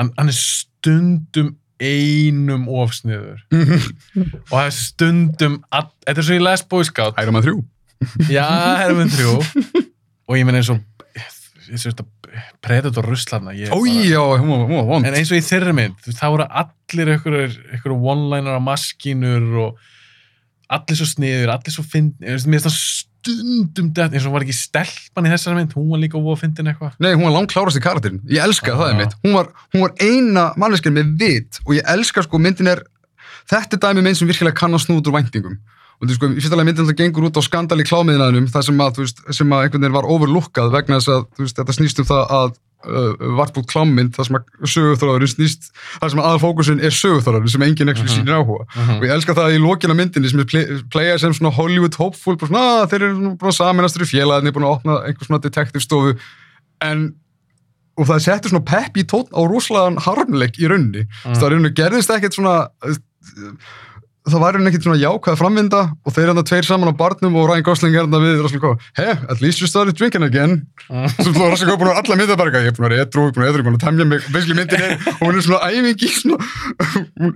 hann, 0.00 0.12
hann 0.18 0.32
er 0.32 0.38
stundum 0.38 1.54
einum 1.76 2.66
ofsniður 2.72 3.42
og 3.52 4.54
það 4.54 4.66
er 4.66 4.76
stundum 4.78 5.60
þetta 5.70 6.16
er 6.16 6.28
svo 6.28 6.38
í 6.38 6.44
Les 6.44 6.66
Scout 6.90 7.22
Iron 7.22 7.36
Man 7.36 7.46
3 7.46 7.56
já, 8.32 8.46
Herman 8.82 9.12
3 9.12 9.28
og 10.26 10.38
ég 10.38 10.46
menn 10.48 10.60
eins 10.60 10.72
og 10.72 10.82
eins 11.66 11.82
og 11.82 11.90
þetta 11.90 12.10
Predator 12.64 13.06
ég 13.56 13.70
vond. 14.88 15.06
En 15.06 15.16
eins 15.16 15.30
og 15.32 15.38
í 15.38 15.44
þeirri 15.44 15.74
mynd, 15.76 16.08
þá 16.16 16.26
voru 16.34 16.46
allir 16.62 17.12
einhverjur 17.14 17.94
one-liner 17.96 18.58
á 18.58 18.62
maskínur 18.62 19.46
og 19.64 19.92
allir 20.72 20.98
svo 20.98 21.06
sniður, 21.08 21.52
allir 21.54 21.74
svo 21.74 21.84
fyndin, 21.86 22.16
mér 22.26 22.40
finnst 22.42 22.66
það 22.66 22.78
stundum 23.26 23.92
dætt, 23.94 24.14
eins 24.14 24.26
og 24.26 24.34
var 24.34 24.44
ekki 24.46 24.54
stelpan 24.54 25.26
í 25.26 25.32
þessari 25.32 25.58
mynd, 25.58 25.76
hún 25.76 25.88
var 25.92 26.02
líka 26.02 26.18
óa 26.18 26.36
fyndin 26.38 26.70
eitthvað. 26.70 26.96
Nei, 27.02 27.12
hún 27.14 27.26
var 27.26 27.34
langt 27.36 27.54
klárast 27.54 27.78
í 27.78 27.82
karakterin. 27.82 28.20
Ég 28.30 28.42
elska 28.44 28.74
það 28.74 28.90
Já. 28.90 28.92
er 28.92 29.00
mitt. 29.00 29.16
Hún 29.24 29.34
var, 29.38 29.48
hún 29.74 29.86
var 29.86 29.94
eina 30.02 30.44
manneskinn 30.58 30.94
með 30.96 31.14
vit 31.22 31.60
og 31.64 31.72
ég 31.78 31.88
elska 31.94 32.26
sko 32.26 32.40
myndin 32.42 32.70
er, 32.70 32.84
þetta 33.50 33.78
er 33.78 33.82
dæmi 33.86 34.04
mynd 34.06 34.20
sem 34.20 34.30
virkilega 34.30 34.58
kann 34.58 34.74
að 34.76 34.84
snúða 34.86 35.10
úr 35.10 35.18
væntingum. 35.18 35.58
Og 35.96 36.10
þú 36.10 36.18
sko, 36.18 36.28
í 36.28 36.42
fyrsta 36.42 36.58
lagi 36.58 36.68
myndin 36.68 36.88
það 36.90 36.98
gengur 37.00 37.26
út 37.30 37.38
á 37.40 37.42
skandal 37.46 37.80
í 37.80 37.86
klámiðinaðinum, 37.88 38.50
það 38.52 38.66
sem 38.68 38.80
að, 38.84 38.96
þú 38.98 39.04
veist, 39.06 39.22
sem 39.38 39.54
að 39.56 39.62
einhvern 39.64 39.86
veginn 39.86 39.96
var 39.96 40.08
overlookað 40.12 40.74
vegna 40.74 40.98
þess 41.00 41.12
að, 41.14 41.22
þú 41.38 41.46
veist, 41.46 41.60
þetta 41.62 41.76
snýst 41.78 42.02
um 42.02 42.08
það 42.10 42.34
að 42.36 42.50
uh, 42.84 43.12
varpút 43.38 43.66
klámynd, 43.70 44.12
það 44.16 44.26
sem 44.28 44.36
að 44.36 44.70
sögurþráðurinn 44.74 45.32
snýst, 45.32 45.70
það 46.00 46.10
sem 46.12 46.20
að 46.22 46.28
aðfókusin 46.32 46.82
er 46.84 46.94
sögurþráðurinn 46.94 47.54
sem 47.54 47.62
enginn 47.62 47.88
ekki 47.92 48.04
Mhm. 48.04 48.14
sýnir 48.14 48.36
áhuga. 48.36 48.66
Mhm. 48.76 48.96
Og 48.96 49.02
ég 49.08 49.14
elska 49.16 49.34
það 49.34 49.54
í 49.56 49.62
lokina 49.64 49.94
myndinni 49.96 50.30
sem 50.30 50.40
er 50.40 50.44
play, 50.44 50.64
playað 50.94 51.20
sem 51.20 51.32
svona 51.32 51.54
Hollywood 51.56 51.94
hopeful, 51.94 52.36
svona, 52.36 52.82
"Ah, 52.82 52.86
þeir 52.86 53.02
eru 53.02 53.36
búin 53.36 53.52
að 53.52 53.56
saminast 53.60 53.96
fyrir 53.96 54.12
félagarnir, 54.12 54.52
búin 54.52 54.66
að 54.68 54.76
opna 54.76 54.92
einhver 55.06 55.26
svona 55.26 55.40
detektivstofu, 55.40 56.18
en 56.80 57.14
og 57.98 58.04
það 58.06 58.20
settur 58.20 58.50
svona 58.50 58.64
pepp 58.66 58.94
í 58.98 59.04
tótt 59.04 59.30
á 59.32 59.40
rosalega 59.48 59.96
harmleik 60.04 60.58
í 60.60 60.68
rauninni. 60.68 61.06
Mm. 61.24 61.34
Það 61.34 61.48
rauninni 61.50 61.72
gerðist 61.72 62.10
ekkert 62.12 62.34
svona 62.36 62.68
það 64.26 64.42
var 64.42 64.56
rauninni 64.56 64.72
ekkert 64.72 64.86
svona 64.86 65.00
jákvæð 65.00 65.38
framvinda 65.40 65.82
og 66.02 66.14
þeir 66.16 66.32
hann 66.32 66.42
tveir 66.46 66.66
saman 66.66 66.90
á 66.90 66.94
barnum 66.98 67.36
og 67.38 67.48
Ryan 67.50 67.66
Gosling 67.66 67.94
er 67.94 68.04
hann 68.06 68.24
við 68.24 68.40
Russell 68.42 68.62
Crowe, 68.62 68.78
hey, 68.98 69.14
at 69.30 69.38
least 69.44 69.62
you 69.62 69.68
started 69.70 69.94
drinking 69.98 70.24
again 70.26 70.52
svo 70.88 71.30
þú 71.30 71.50
Russell 71.50 71.68
Crowe 71.70 71.80
búin 71.82 71.92
að 71.92 72.00
alla 72.02 72.18
mynda 72.20 72.36
bara 72.38 72.50
ég 72.62 72.70
er 72.72 72.76
búin 72.76 72.88
að 72.88 72.94
vera 72.96 73.06
edru, 73.06 73.26
búin 73.30 73.44
að 73.46 73.50
edru, 73.52 73.62
búin 73.66 73.78
að 73.78 73.84
temja 73.86 74.04
mig 74.10 74.20
basically 74.34 74.56
myndin 74.58 74.82
er, 74.82 74.92
og 75.14 75.22
hún 75.24 75.36
er 75.36 75.42
svona 75.46 75.60
æfingi 75.70 76.10
svona, 76.16 76.38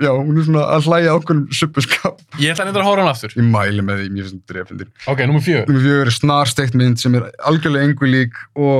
já, 0.00 0.10
hún 0.16 0.36
er 0.36 0.44
svona 0.48 0.64
að 0.74 0.80
hlæja 0.88 1.14
ákveðum 1.14 1.44
suppuskap. 1.60 2.14
Ég 2.40 2.48
ætla 2.54 2.62
að 2.64 2.70
nefnda 2.70 2.82
að 2.82 2.88
hóra 2.88 3.00
hann 3.04 3.12
aftur. 3.12 3.30
Ég 3.36 3.46
mæli 3.46 3.82
með 3.84 3.96
því, 4.00 4.06
mér 4.14 4.22
finnst 4.26 4.36
þetta 4.38 4.52
drefndir. 4.54 4.88
Ok, 5.10 5.18
nummer 5.28 5.44
fjör. 5.44 5.64
Númer 5.68 5.82
fjögur 5.86 6.10
er 6.10 6.16
snarsteikt 6.16 6.74
mynd 6.78 6.96
sem 7.02 7.12
er 7.18 7.22
algjörlega 7.50 7.86
engu 7.90 8.06
lík 8.10 8.34
og 8.58 8.76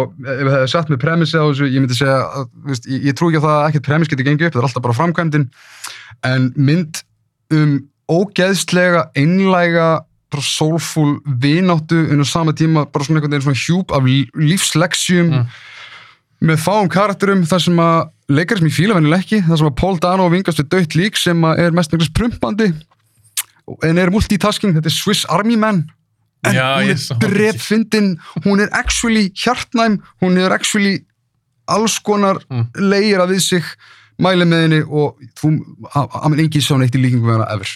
með 8.11 8.17
ógeðslega, 8.19 9.11
einlæga 9.17 10.05
bara 10.31 10.43
soulful 10.43 11.21
vináttu 11.27 12.05
en 12.13 12.21
á 12.23 12.27
sama 12.27 12.53
tíma 12.53 12.85
bara 12.93 13.05
svona 13.05 13.19
einhvern 13.21 13.33
veginn 13.35 13.47
svona 13.49 13.65
hjúp 13.67 13.91
af 13.93 14.03
lí- 14.05 14.31
lífsleksjum 14.35 15.31
Mm. 15.31 15.47
með 16.43 16.57
fáum 16.59 16.89
karakterum 16.89 17.43
þar 17.47 17.61
sem 17.61 17.77
að 17.77 18.11
leikar 18.31 18.59
sem 18.59 18.67
ég 18.69 18.73
fíla 18.75 18.95
vennileg 18.95 19.21
ekki, 19.25 19.43
þar 19.47 19.59
sem 19.59 19.67
að 19.67 19.77
Paul 19.77 19.97
Dano 19.99 20.29
vingast 20.31 20.59
við 20.59 20.69
dött 20.69 20.95
lík 20.95 21.17
sem 21.17 21.41
að 21.43 21.59
er 21.59 21.71
mest 21.73 21.91
mjög 21.91 22.13
prumpandi 22.15 22.73
en 23.85 23.99
er 23.99 24.11
multitasking, 24.11 24.73
þetta 24.75 24.87
er 24.87 24.91
Swiss 24.91 25.25
Army 25.29 25.57
Man 25.57 25.91
en 26.45 26.55
Já, 26.55 26.79
hún 26.79 26.91
er 26.91 27.29
drepfindin 27.29 28.19
hún 28.45 28.61
er 28.61 28.69
actually 28.73 29.31
hjartnæm 29.35 29.99
hún 30.23 30.39
er 30.39 30.51
actually 30.53 31.05
alls 31.69 31.99
konar 31.99 32.39
Mm. 32.51 32.67
leira 32.77 33.27
við 33.27 33.41
sig 33.41 33.63
mæli 34.19 34.45
með 34.47 34.63
henni 34.63 34.83
og 34.89 35.17
þú, 35.37 35.59
að 35.95 36.31
minn 36.31 36.41
engin 36.47 36.63
sá 36.63 36.77
neitt 36.79 36.95
í 36.95 37.03
líkingu 37.03 37.27
við 37.27 37.33
hana 37.39 37.53
ever 37.53 37.67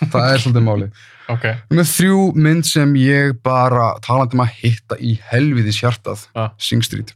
það 0.00 0.28
er 0.34 0.42
svolítið 0.44 0.66
málið 0.66 1.06
Ok. 1.30 1.44
með 1.70 1.86
þrjú 1.92 2.20
mynd 2.34 2.66
sem 2.66 2.94
ég 2.98 3.36
bara 3.46 3.92
talandi 4.02 4.34
um 4.38 4.42
að 4.46 4.54
hitta 4.62 4.96
í 4.98 5.12
helviðis 5.30 5.78
hjartað 5.82 6.24
Ah. 6.34 6.50
Sing 6.58 6.82
Street, 6.82 7.12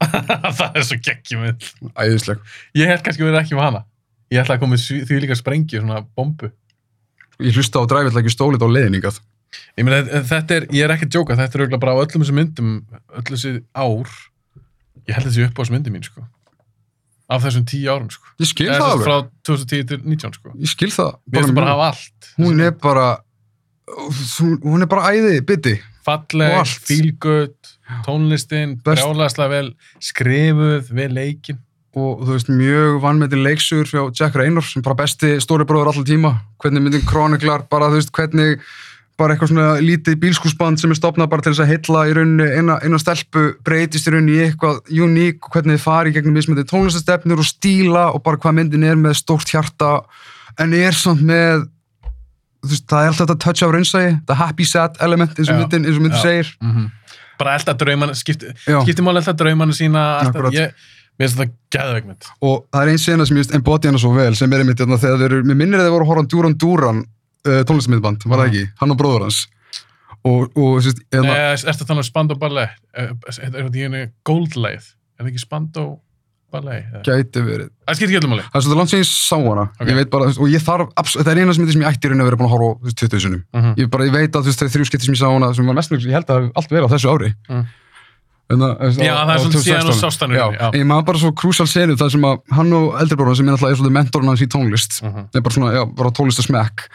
það 0.58 0.76
er 0.78 0.84
svo 0.86 0.98
geggjum 1.04 1.42
mynd. 1.44 1.66
æðisleg 1.96 2.38
Ég 2.78 2.88
held 2.92 3.02
kannski 3.04 3.24
að 3.24 3.30
vera 3.32 3.42
ekki 3.44 3.56
með 3.58 3.66
hana. 3.68 3.82
Ég 4.30 4.40
ætla 4.44 4.56
að 4.56 4.62
koma 4.62 4.78
því 4.78 5.18
líka 5.24 5.36
sprengju, 5.36 5.80
svona 5.82 6.04
bombu. 6.16 6.52
ég 7.42 7.56
hlusta 7.56 7.80
á 7.82 7.84
dræfiðlega 7.90 8.30
stólið 8.32 8.62
á 8.64 8.68
leiðningað 8.70 9.20
Ég 9.74 9.82
meina, 9.82 10.04
þetta 10.22 10.54
er, 10.60 10.64
ég 10.70 10.84
er 10.86 10.92
ekki 10.94 11.08
að 11.08 11.14
djóka, 11.16 11.34
þetta 11.40 11.58
er 11.64 11.78
bara 11.82 11.96
á 11.98 12.02
öllum 12.04 12.22
þessum 12.22 12.36
myndum, 12.38 12.68
öllum 13.10 13.34
þessi 13.34 13.50
ár, 13.74 14.12
ég 15.08 15.16
held 15.16 15.26
þessi 15.26 15.46
upp 15.48 15.58
á 15.58 15.60
þessu 15.64 15.74
myndi 15.74 15.90
mín, 15.90 16.04
sko. 16.06 16.22
Af 17.30 17.44
þessum 17.44 17.64
tíu 17.68 17.86
árum, 17.92 18.08
sko. 18.10 18.26
ég 18.42 18.48
skil 18.50 18.68
það 18.72 18.86
alveg, 18.88 19.06
Frá 19.06 19.16
2010 19.46 19.88
til 19.90 20.00
19, 20.04 20.32
sko. 20.34 20.54
ég 20.58 20.72
skil 20.72 20.90
það 20.90 21.12
bara 21.54 21.86
hún 22.38 22.60
er 22.64 22.72
bara 22.72 23.08
hún- 24.40 24.82
er 24.82 24.90
bara 24.90 25.12
æði, 25.14 25.40
bytti 25.46 25.76
falleg, 26.06 27.18
good, 27.20 27.54
tónlistin, 28.06 28.78
brjálæslega 28.82 29.50
vel 29.50 29.74
skrifuð, 30.00 30.90
vel 30.90 31.12
leikin. 31.14 31.58
og 31.94 32.20
þú 32.22 32.34
veist 32.36 32.50
mjög 32.54 33.00
vannmetið 33.02 33.40
leiksugur 33.42 33.88
frá 33.90 34.02
Jack 34.14 34.36
Reynor 34.38 34.62
sem 34.62 34.82
bara 34.82 34.94
besti 34.94 35.40
stóribróður 35.42 35.90
alltaf 35.90 36.06
tíma 36.06 36.30
hvernig 36.62 36.84
myndin 36.84 37.02
kroniklar, 37.06 37.64
bara 37.68 37.88
þú 37.90 37.98
veist 37.98 38.12
hvernig 38.14 38.60
bara 39.20 39.34
eitthvað 39.34 39.52
svona 39.52 39.68
lítið 39.84 40.16
bílskúsband 40.22 40.80
sem 40.80 40.92
er 40.92 40.98
stopnað 40.98 41.30
bara 41.32 41.44
til 41.44 41.52
þess 41.52 41.64
að 41.64 41.72
heilla 41.74 42.04
í 42.08 42.14
rauninni 42.16 42.46
eina, 42.56 43.00
stelpu 43.02 43.42
breytist 43.66 44.08
í 44.08 44.14
rauninni 44.14 44.38
í 44.38 44.46
eitthvað 44.46 44.80
uník 45.06 45.50
hvernig 45.52 45.76
þið 45.76 45.84
fari 45.84 46.12
í 46.12 46.16
gegnum 46.16 46.38
mismöndið 46.38 46.70
tónlistastefnir 46.72 47.42
og 47.42 47.48
stíla 47.48 48.06
og 48.14 48.24
bara 48.26 48.40
hvað 48.40 48.56
myndin 48.60 48.86
er 48.88 48.96
með 49.00 49.18
stórt 49.20 49.52
hjarta 49.52 49.98
en 50.60 50.74
er 50.76 50.96
samt 50.96 51.22
með 51.26 51.68
veist, 52.66 52.86
það 52.88 53.02
er 53.02 53.12
alltaf 53.12 53.26
þetta 53.26 53.38
touch 53.44 53.66
af 53.66 53.74
raunsægi, 53.74 54.14
þetta 54.20 54.38
happy 54.40 54.68
sad 54.68 54.96
element 55.04 55.36
eins 55.36 55.52
og 55.52 55.60
myndin, 55.60 55.86
eins 55.86 56.00
og 56.00 56.06
myndin 56.06 56.22
segir. 56.22 56.54
Mm 56.60 56.72
-hmm. 56.76 56.88
bara 57.38 57.54
elda 57.56 57.72
draumana, 57.72 58.14
skipti, 58.14 58.52
skipti 58.66 59.02
máli 59.02 59.22
elda 59.22 59.32
draumana 59.32 59.72
sína, 59.72 60.02
alltaf, 60.20 60.52
ég, 60.52 60.74
mér 61.18 61.28
finnst 61.28 61.38
þetta 61.38 61.52
gæðveikmynd. 61.76 62.22
og 62.40 62.66
það 62.72 62.82
er 62.82 62.88
einn 62.88 62.98
sena 62.98 63.26
sem 63.26 63.36
ég 63.36 63.40
veist 63.44 63.54
embody 63.54 63.88
hana 63.88 63.98
svo 63.98 64.12
vel 64.14 64.34
sem 64.36 64.52
er 64.52 64.58
einmitt 64.58 64.80
hérna 64.80 64.98
þegar 64.98 65.18
þeir 65.18 65.32
eru, 65.32 65.44
mér 65.44 65.56
minnir 65.56 65.80
að 65.80 65.86
þeir 65.86 65.94
voru 65.94 66.04
að 66.04 66.10
horfa 66.10 66.24
á 66.24 66.30
Duran 66.32 66.58
Duran 66.58 67.04
uh, 67.46 67.62
tónlistamiðband, 67.64 68.26
var 68.26 68.38
það 68.38 68.46
Mhm. 68.46 68.54
ekki, 68.54 68.70
hann 68.80 68.90
og 68.90 68.98
bróður 68.98 69.22
hans 69.28 69.46
og, 70.24 70.50
og 70.56 70.82
sérst, 70.84 71.00
Nei, 71.12 71.22
hérna, 71.22 71.34
er 71.54 71.56
þetta 71.56 71.86
þannig 71.88 72.04
að 72.04 72.10
Spandó 72.12 72.38
Ballet, 72.38 72.70
er 72.94 73.14
er 73.40 73.62
þetta 73.64 73.76
í 73.78 73.82
henni 73.86 74.02
Goldleið, 74.24 74.84
er 75.18 75.24
það 75.24 75.30
ekki 75.32 75.40
Spandó 75.46 75.84
Ballet? 76.52 76.84
eða? 76.92 77.02
gæti 77.06 77.40
verið 77.46 77.68
Það 77.86 77.94
skipti 77.96 78.10
ekki 78.10 78.20
öllum 78.20 78.32
máli. 78.34 78.42
það 78.50 78.56
er 78.58 78.64
svolítið 78.66 78.76
langt 78.80 78.90
sem 78.90 79.00
ég 79.00 79.08
sá 79.08 79.36
hana 79.38 79.64
Ok. 79.80 79.86
ég 79.88 79.94
veit 80.00 80.10
bara, 80.10 80.24
og 80.26 80.48
ég 80.50 80.60
þarf, 80.66 80.88
þetta 81.16 81.30
er 81.30 81.38
eina 81.40 81.54
sem, 81.54 81.64
ég 81.66 81.88
ætti 81.88 82.04
í 82.06 82.10
raun 82.10 82.20
að 82.20 82.28
vera 82.28 82.36
búin 82.36 82.48
að 82.50 82.54
horfa 82.56 82.68
á 82.68 82.78
veist, 82.84 82.96
20 82.98 83.20
sinum 83.20 83.42
Mhm. 83.54 83.74
ég, 83.78 83.90
bara, 83.90 84.04
ég 84.04 84.12
veit 84.12 84.32
að 84.32 84.44
er 84.50 84.68
þrjú 84.68 84.86
skipti 84.90 85.04
sem 85.06 85.14
ég 85.14 85.20
sá 85.22 85.30
hana 85.32 85.54
sem 85.54 85.64
var 85.66 85.74
mest 85.74 85.90
mjög, 85.90 86.04
ég 86.04 86.12
held 86.12 86.26
að 86.26 86.50
allt 86.56 86.68
verið 86.68 86.84
á 86.84 86.92
þessu 86.92 87.08
ári. 87.14 87.34
En 88.50 88.58
það- 88.58 88.78
þú 88.80 88.86
veist, 88.90 88.98
Já, 88.98 89.14
á- 89.14 89.26
það 89.26 89.30
er 89.30 89.38
svolítið 89.38 89.62
síðan 89.62 89.86
2016. 89.86 89.90
og 89.94 89.94
sást 90.10 90.20
hann 90.20 90.30
í 90.30 90.34
Já, 90.34 90.42
rauninni, 90.42 90.58
já. 90.58 90.70
ég 90.74 90.86
maður 90.90 91.04
bara 91.06 91.18
svo 91.18 91.30
krúsal 91.32 91.68
senu 91.70 91.94
það 91.94 92.10
sem 92.10 92.20
að 92.26 92.38
hann 92.50 92.72
og 92.72 92.86
eldribróðan 92.98 93.36
sem 93.36 93.46
er 93.48 93.52
alltaf 93.54 93.90
mentorinn 93.94 94.26
hans 94.26 94.40
í 94.42 94.46
tónlist 94.50 95.02
Mhm. 95.06 95.28
er 95.32 95.40
bara 95.40 95.54
svona, 95.54 95.70
já, 95.72 95.84
bara 95.94 96.10
tónlist 96.10 96.38
og 96.42 96.46
smekk 96.50 96.88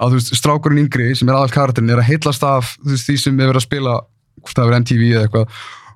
að 0.00 0.16
veist, 0.16 0.34
strákurinn 0.38 0.84
yngri 0.86 1.12
sem 1.16 1.28
er 1.28 1.34
aðal 1.34 1.50
karakterin 1.52 1.90
er 1.90 2.00
að 2.02 2.08
heillast 2.10 2.42
af 2.42 2.76
þú 2.82 2.90
veist, 2.94 3.06
því 3.10 3.16
sem 3.18 3.40
er 3.40 3.46
verið 3.52 3.60
að 3.62 3.68
spila 3.68 3.94
hvort 4.42 4.56
það 4.58 4.68
er 4.72 4.78
MTV 4.80 5.02
eða 5.12 5.24
eitthvað 5.28 5.48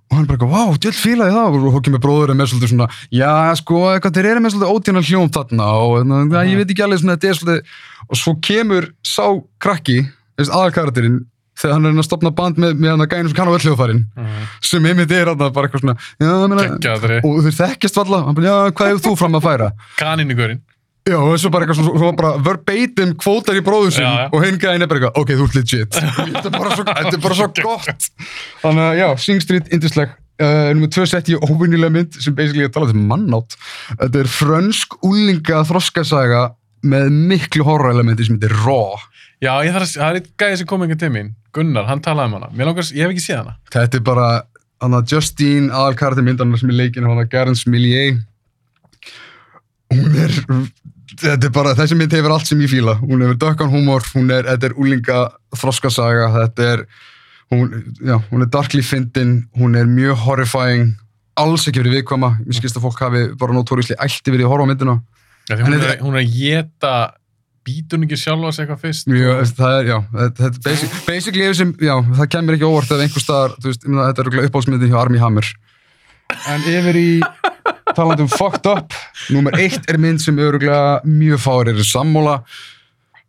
og 0.07 0.15
hann 0.15 0.23
er 0.23 0.36
bara 0.36 0.47
vá, 0.47 0.76
djöld 0.78 0.94
fílaði 1.02 1.33
það 1.34 1.55
og 1.58 1.73
hókið 1.75 1.94
með 1.97 2.02
bróðurinn 2.05 2.39
með 2.39 2.50
svolítið 2.52 2.70
svona 2.70 2.86
já, 3.10 3.31
sko, 3.58 3.78
eitthvað, 3.91 4.12
þeir 4.15 4.28
eru 4.31 4.42
með 4.44 4.52
svolítið 4.55 4.75
ódýrna 4.76 5.02
hljóm 5.08 5.31
þarna 5.34 5.66
og 5.83 6.07
na, 6.07 6.20
Mhm. 6.23 6.50
ég 6.52 6.57
veit 6.60 6.70
ekki 6.70 6.84
alveg 6.86 7.00
svona, 7.02 7.16
þetta 7.16 7.28
er 7.33 7.39
svolítið 7.41 7.62
og 8.10 8.16
svo 8.16 8.34
kemur 8.41 8.86
sá 9.02 9.26
krakki 9.58 9.99
aðal 10.39 10.70
karakterin 10.76 11.16
þegar 11.57 11.73
hann 11.73 11.86
er 11.86 11.92
að 11.97 12.05
stopna 12.07 12.31
band 12.31 12.57
með, 12.60 12.76
með 12.78 12.91
hann 12.92 13.00
að 13.00 13.08
gænum 13.16 13.28
sem 13.33 13.34
kann 13.36 13.49
á 13.49 13.55
öll 13.57 13.65
hljóðfærin 13.66 14.05
Mhm. 14.15 14.47
sem 14.62 14.84
einmitt 14.86 15.10
er 15.10 15.26
hann 15.26 15.39
bara 15.39 15.66
eitthvað 15.66 15.81
svona 15.83 15.97
já, 16.20 16.31
meina, 16.47 17.20
og 17.25 17.42
þeir 17.42 17.58
þekkjast 17.66 17.97
valla 17.99 18.23
hann 18.26 18.34
bara, 18.34 18.47
já, 18.47 18.70
hvað 18.70 18.89
hefur 18.92 19.05
þú 19.10 19.16
fram 19.18 19.33
að 19.34 19.42
færa 19.42 19.73
Kaninugurinn. 19.99 20.60
Já, 21.07 21.17
og 21.23 21.36
svo 21.39 21.52
bara 21.55 21.67
eitthvað 21.67 21.78
svo, 21.78 21.93
svo 22.02 22.12
bara 22.18 22.33
verbatim 22.43 23.12
kvótar 23.23 23.59
í 23.59 23.62
bróðum 23.62 23.93
sinn 23.94 24.02
Já, 24.02 24.25
já. 24.25 24.28
og 24.35 24.43
hinn 24.43 24.57
gæðin 24.59 24.83
er 24.83 24.91
bara 24.91 25.01
eitthvað, 25.01 25.20
ok, 25.23 25.33
þú 25.39 25.44
ert 25.47 25.59
legit. 25.60 25.99
þetta 26.35 26.51
er 26.51 26.57
bara 26.57 26.73
svo, 26.75 26.86
er 26.91 27.20
bara 27.23 27.36
svo 27.39 27.47
gott. 27.60 28.09
Þannig 28.65 28.86
að, 28.86 28.94
já, 28.99 29.07
Sing 29.23 29.44
Street, 29.44 29.70
indisleg. 29.76 30.17
Uh, 30.36 30.75
nummer 30.75 30.91
tvö 30.93 31.07
sett 31.09 31.31
ég 31.33 31.47
óvinnilega 31.47 31.94
mynd 31.94 32.18
sem 32.20 32.35
basically 32.36 32.67
er 32.67 32.73
talað 32.75 32.97
um 32.97 33.07
mannátt. 33.09 33.55
Þetta 33.94 34.20
er 34.20 34.28
frönsk 34.28 34.99
úlinga 35.07 35.62
þroskasaga 35.70 36.43
með 36.91 37.15
miklu 37.31 37.65
horrorelementi 37.67 38.26
sem 38.26 38.36
heitir 38.36 38.52
Raw. 38.67 38.99
Já, 39.41 39.52
ég 39.65 39.73
þarf 39.73 39.86
að, 39.86 39.94
það 39.94 40.10
er 40.10 40.18
eitt 40.20 40.28
gæði 40.43 40.59
sem 40.60 40.68
kom 40.68 40.85
einhvern 40.85 41.01
til 41.01 41.12
mín, 41.15 41.33
Gunnar, 41.57 41.86
hann 41.89 42.02
talaði 42.05 42.33
um 42.33 42.39
hana. 42.41 42.51
Mér 42.57 42.70
langar, 42.70 42.91
ég 42.93 43.07
hef 43.07 43.15
ekki 43.15 43.25
séð 43.25 43.43
hana. 43.44 43.57
Þetta 43.73 44.01
er 44.01 44.05
bara, 44.10 44.28
hann 44.83 44.97
að 44.97 45.12
Justine, 45.15 45.70
aðalkarti 45.70 46.25
myndarnar 46.26 46.60
sem 46.60 46.73
er 46.73 46.81
leikinn, 46.83 47.09
hann 47.09 47.23
að 47.23 47.31
Garance 47.33 47.70
Millier. 47.70 48.18
Er, 49.97 50.36
þetta 51.23 51.49
er 51.49 51.52
bara, 51.55 51.75
þessi 51.78 51.99
mynd 51.99 52.15
hefur 52.16 52.34
allt 52.36 52.50
sem 52.50 52.60
ég 52.65 52.73
fíla. 52.73 52.97
Hún 53.02 53.25
hefur 53.25 53.41
dökkan 53.47 53.73
húmor, 53.73 54.07
hún 54.15 54.31
er, 54.34 54.47
þetta 54.52 54.70
er 54.70 54.76
úlinga 54.81 55.18
þroskasaga, 55.57 56.31
þetta 56.41 56.70
er, 56.75 56.86
hún, 57.55 57.75
já, 58.00 58.16
hún 58.31 58.47
er 58.47 58.50
darkly 58.52 58.84
fyndin, 58.86 59.36
hún 59.58 59.76
er 59.78 59.91
mjög 59.91 60.25
horrifying, 60.26 60.97
alls 61.41 61.68
ekki 61.68 61.83
verið 61.84 62.00
viðkvæma. 62.00 62.33
Mér 62.47 62.58
skilst 62.58 62.81
að 62.81 62.89
fólk 62.89 63.05
hafi 63.07 63.28
bara 63.39 63.57
notóriðsli 63.57 63.99
ætti 64.02 64.34
verið 64.34 64.49
að 64.49 64.55
horfa 64.55 64.66
á 64.66 64.70
myndina. 64.73 64.99
Því 65.47 65.62
hún, 65.62 65.78
er, 65.78 65.86
hún 66.02 66.18
er 66.18 66.25
að 66.25 66.34
geta, 66.34 66.94
býtur 67.66 68.00
hún 68.00 68.07
ekki 68.08 68.18
sjálfa 68.18 68.50
sig 68.55 68.65
eitthvað 68.65 68.83
fyrst? 68.83 69.08
Mjög, 69.10 69.44
það 69.58 69.76
er, 69.76 69.91
já, 69.92 69.97
þetta 70.16 70.49
er 70.49 70.58
basic, 70.65 70.97
basically 71.07 71.47
ef 71.47 71.57
sem, 71.60 71.73
já, 71.83 71.94
það 72.18 72.31
kemur 72.34 72.57
ekki 72.57 72.66
óvart 72.66 72.92
ef 72.97 73.05
einhver 73.05 73.23
staðar, 73.23 73.55
þú 73.60 73.70
veist, 73.70 73.86
þetta 73.86 74.10
er 74.10 74.25
örugglega 74.25 74.50
uppáhaldsmyndin 74.50 74.91
hjá 74.91 74.99
Armie 75.02 75.23
Hammer. 75.23 75.52
En 76.50 76.64
yfir 76.66 76.98
í 76.98 77.10
talandi 77.96 78.24
um 78.26 78.30
fucked 78.30 78.66
up, 78.70 78.94
nummer 79.32 79.55
eitt 79.58 79.86
er 79.90 79.98
mynd 80.00 80.20
sem 80.22 80.38
öruglega 80.42 81.00
mjög 81.06 81.42
fáir 81.42 81.70
eru 81.72 81.86
sammóla. 81.86 82.40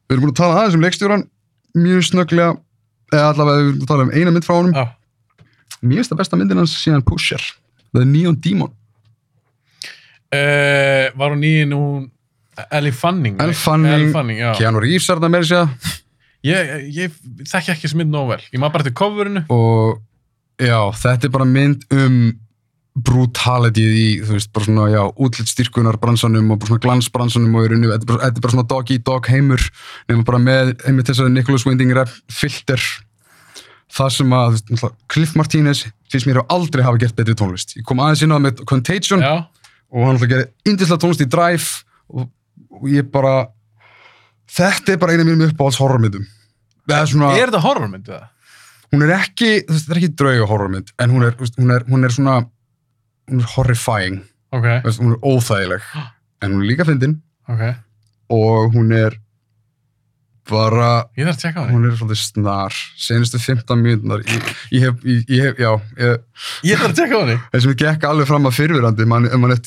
Við 0.07 0.17
erum 0.17 0.25
búin 0.25 0.33
að 0.33 0.39
tala 0.41 0.57
aðeins 0.61 0.77
um 0.77 0.85
leikstjóran, 0.85 1.23
mjög 1.77 2.07
snögglega, 2.09 2.57
eða 3.13 3.29
allavega 3.31 3.61
við 3.61 3.69
erum 3.69 3.85
að 3.85 3.91
tala 3.91 4.07
um 4.07 4.13
eina 4.15 4.33
mynd 4.33 4.47
frá 4.47 4.55
honum. 4.57 4.75
Já. 4.75 4.85
Mér 5.81 6.01
finnst 6.01 6.13
það 6.13 6.21
besta 6.23 6.39
myndin 6.39 6.61
hans 6.61 6.75
síðan 6.81 7.05
Pusher, 7.05 7.43
The 7.93 8.05
Neon 8.07 8.37
Demon. 8.43 8.73
Uh, 10.27 11.07
var 11.15 11.31
hún 11.31 11.45
í 11.47 11.53
hún 11.69 12.09
Ellie 12.73 12.91
Fanning? 12.91 13.37
Ellie 13.39 13.55
Fanning. 13.55 14.41
Keanu 14.57 14.81
Reeves 14.83 15.07
er 15.13 15.21
það 15.21 15.37
að 15.37 15.47
segja. 15.51 15.93
Ég, 16.47 16.73
ég 16.95 17.15
þekki 17.47 17.73
ekki 17.73 17.85
þessi 17.87 17.99
mynd 17.99 18.13
nóg 18.13 18.31
vel. 18.31 18.41
Ég 18.53 18.61
maður 18.61 18.77
bara 18.77 18.87
til 18.87 18.95
coverinu. 18.97 19.43
og 19.53 20.01
já, 20.61 20.79
þetta 21.03 21.27
er 21.27 21.33
bara 21.33 21.47
mynd 21.49 21.85
um 21.93 22.17
brutalityð 23.05 23.95
í, 23.97 24.05
þú 24.25 24.35
veist, 24.37 24.49
bara 24.55 24.65
svona, 24.67 24.85
já, 24.89 25.01
útlitstyrkunar 25.25 25.97
bransanum 26.01 26.53
og 26.53 26.61
bara 26.61 26.71
svona 26.71 26.83
glansbransanum 26.85 27.57
og 27.59 27.65
í 27.67 27.71
rauninu, 27.71 27.91
þetta 27.93 28.17
er 28.29 28.39
bara, 28.41 28.53
svona 28.55 28.67
dog 28.71 28.93
eat 28.93 29.03
dog 29.05 29.27
heimur, 29.29 29.65
nema 30.09 30.25
bara 30.27 30.39
með 30.41 30.71
einmitt 30.87 31.11
þessari 31.11 31.33
Nicholas 31.35 31.65
Winding 31.67 31.93
Rep 31.97 32.13
filter 32.33 32.81
það 33.97 34.09
sem 34.17 34.33
að, 34.35 34.57
þú 34.67 34.77
veist, 34.79 34.97
Cliff 35.13 35.35
Martínez 35.39 35.83
finnst 36.11 36.27
mér 36.29 36.41
að 36.41 36.55
aldrei 36.57 36.83
hafa 36.85 37.01
gert 37.03 37.15
betri 37.17 37.35
tónlist 37.39 37.75
ég 37.77 37.85
kom 37.87 38.01
aðeins 38.03 38.23
inn 38.25 38.33
á 38.33 38.37
það 38.37 38.45
með 38.47 38.63
Contagion 38.71 39.23
Já. 39.23 39.33
og 39.93 40.01
hann 40.03 40.15
alltaf 40.15 40.31
gerir 40.31 40.49
indislega 40.67 41.01
tónlist 41.03 41.23
í 41.23 41.29
Drive 41.31 41.69
og, 42.11 42.27
og 42.75 42.89
ég 42.91 43.07
bara 43.13 43.35
þetta 44.57 44.95
er 44.95 44.99
bara 45.01 45.15
eina 45.15 45.27
mínum 45.27 45.47
uppáhalds 45.47 45.79
horrormyndum 45.79 46.25
það 46.87 46.99
er 46.99 47.11
svona 47.13 47.31
Er 47.35 47.47
þetta 47.51 47.63
horrormynd 47.63 48.11
eða? 48.11 48.27
hún 48.93 49.03
er 49.03 49.15
ekki, 49.17 49.49
þú 49.67 49.73
veist, 49.75 49.87
þetta 49.87 49.95
er 49.95 50.01
ekki 50.01 50.13
drauga 50.21 50.45
horrormynd, 50.51 50.91
en 51.03 51.11
hún 51.11 51.25
er, 51.27 51.33
hún 51.57 51.73
er, 51.75 51.83
hún 51.91 52.07
er 52.07 52.13
svona, 52.15 52.35
hún 53.29 53.41
er 53.43 53.51
horrifying, 53.55 54.21
Ok, 54.55 54.63
þú 54.63 54.83
veist, 54.87 54.99
hún 55.03 55.13
er 55.15 55.23
óþægileg, 55.27 55.81
en 56.41 56.51
hún 56.53 56.61
er 56.63 56.69
líka 56.71 56.85
fyndin 56.87 57.17
ok. 57.49 57.63
og 58.29 58.73
hún 58.75 58.93
er 58.95 59.17
bara, 60.47 61.09
að 61.11 61.71
hún 61.73 61.83
er 61.89 61.95
svolítið 61.99 62.19
snar, 62.21 62.75
senustu 62.95 63.39
15 63.43 63.81
mínúnar, 63.83 64.21
ég, 64.31 64.45
ég 64.71 64.85
hef, 64.85 65.01
ég, 65.03 65.41
hef, 65.43 65.57
já, 65.59 65.71
ég, 65.99 66.21
Ég 66.69 66.79
þarf 66.79 66.93
að 66.93 66.95
tjekka 67.01 67.17
á 67.19 67.21
henni. 67.25 67.35
þessum 67.51 67.73
ég 67.73 67.81
gekk 67.81 68.05
alveg 68.07 68.29
fram 68.29 68.47
að 68.47 68.55
fyrfirandi, 68.55 69.07
mann, 69.11 69.27
mann 69.43 69.57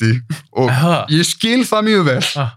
og 0.57 0.71
Aha. 0.73 0.95
ég 1.13 1.27
skil 1.29 1.61
það 1.69 1.85
mjög 1.85 2.03
vel, 2.09 2.23
Ah. 2.41 2.55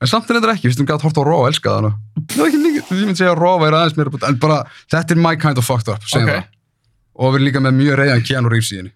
en 0.00 0.06
samt 0.12 0.30
er 0.30 0.38
þetta 0.38 0.52
ekki, 0.54 0.68
við 0.68 0.70
veistum 0.76 0.86
gæt 0.86 1.02
hort 1.02 1.18
á 1.18 1.22
Raw 1.26 1.40
og 1.42 1.48
elska 1.50 1.74
hana, 1.74 1.90
það 2.30 2.38
er 2.44 2.46
ekki 2.52 2.62
mikið, 2.62 2.94
ég 2.94 3.04
myndi 3.10 3.18
segja 3.18 3.34
að 3.34 3.42
Raw 3.42 3.58
væri 3.58 3.80
aðeins 3.80 3.98
mér, 3.98 4.12
en 4.30 4.38
bara, 4.46 4.60
þetta 4.94 5.10
er 5.10 5.22
my 5.26 5.34
kind 5.36 5.58
of 5.58 5.66
fucked 5.66 5.88
up, 5.90 6.06
segjum 6.06 6.30
Ok. 6.30 6.36
það. 6.38 6.46
og 7.18 7.34
við 7.34 7.40
erum 7.40 7.48
líka 7.50 7.60
með 7.66 7.74
mjög 7.82 7.98
reyðan 7.98 8.22
Keanu 8.30 8.48
Reeves 8.54 8.70
í 8.70 8.76
henni 8.78 8.92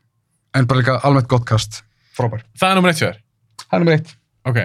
en 0.55 0.67
bara 0.71 0.81
líka 0.81 0.99
almennt 1.05 1.29
gott 1.29 1.45
kast 1.49 1.83
frábær, 2.17 2.45
Það 2.61 2.71
er 2.71 2.75
nummer 2.79 2.93
eitt 2.93 3.01
fjör. 3.03 3.17
það 3.65 3.75
er 3.79 3.83
nummer 3.85 3.97
eitt 3.99 4.13
Ok. 4.45 4.59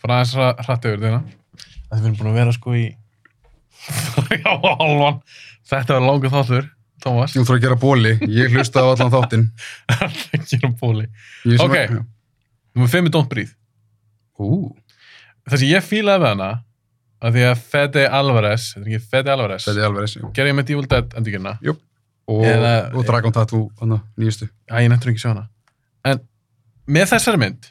Fara 0.00 0.18
aðeins 0.20 0.34
ra- 0.36 0.54
hratt 0.66 0.84
yfir 0.84 1.00
þetta. 1.00 1.20
Það 1.88 2.00
við 2.00 2.04
erum 2.10 2.16
búin 2.18 2.28
að 2.30 2.38
vera 2.38 2.52
sko 2.52 2.74
í... 2.76 2.84
Já, 4.44 4.52
hálfan. 4.52 5.20
Þetta 5.70 5.96
var 5.96 6.04
langur 6.04 6.32
þáttur, 6.34 6.66
Tómas. 7.04 7.34
Nú 7.36 7.44
þarf 7.44 7.56
að 7.58 7.64
gera 7.64 7.78
bóli, 7.80 8.12
ég 8.32 8.52
hlusta 8.52 8.84
á 8.84 8.86
allan 8.92 9.10
þáttinn 9.12 9.46
Ekki 10.38 10.60
á 10.60 10.68
bóli. 10.80 11.06
Ég 11.48 11.56
sem 11.60 11.66
Ok. 11.70 11.76
já. 11.76 12.04
Nummer 12.74 12.90
fimm 12.92 13.08
er 13.08 13.14
Don't 13.16 13.28
Breathe. 13.32 13.54
Ú, 14.40 14.74
Það 15.48 15.60
sem 15.60 15.68
ég 15.72 15.84
fílaði 15.84 16.22
við 16.24 16.30
hana, 16.34 16.50
að 17.24 17.34
því 17.36 17.42
að 17.48 17.64
Fede 17.72 18.04
Alvarez, 18.20 18.68
þetta 18.74 18.84
er 18.84 18.92
ekki 18.94 19.08
Fede 19.12 19.32
Alvarez, 19.34 19.66
þetta 19.68 19.80
er 19.82 19.88
alveg 19.90 20.06
þessi 20.06 20.22
gerði 20.36 20.52
ég 20.52 20.56
með 20.60 20.70
Evil 20.76 20.86
Dead 20.92 21.16
endurgerina. 21.20 21.52
Og, 22.28 22.44
Eða- 22.44 22.94
og 22.94 23.04
Dragon 23.06 23.32
Tattoo, 23.32 23.70
hann 23.80 24.00
nýjustu 24.18 24.48
Já, 24.70 24.78
ég 24.80 24.88
nefndur 24.90 25.12
ekki 25.12 25.20
sjá 25.24 25.32
hana. 25.34 25.48
En 26.04 26.20
með 26.88 27.10
þessari 27.14 27.38
mynd, 27.40 27.70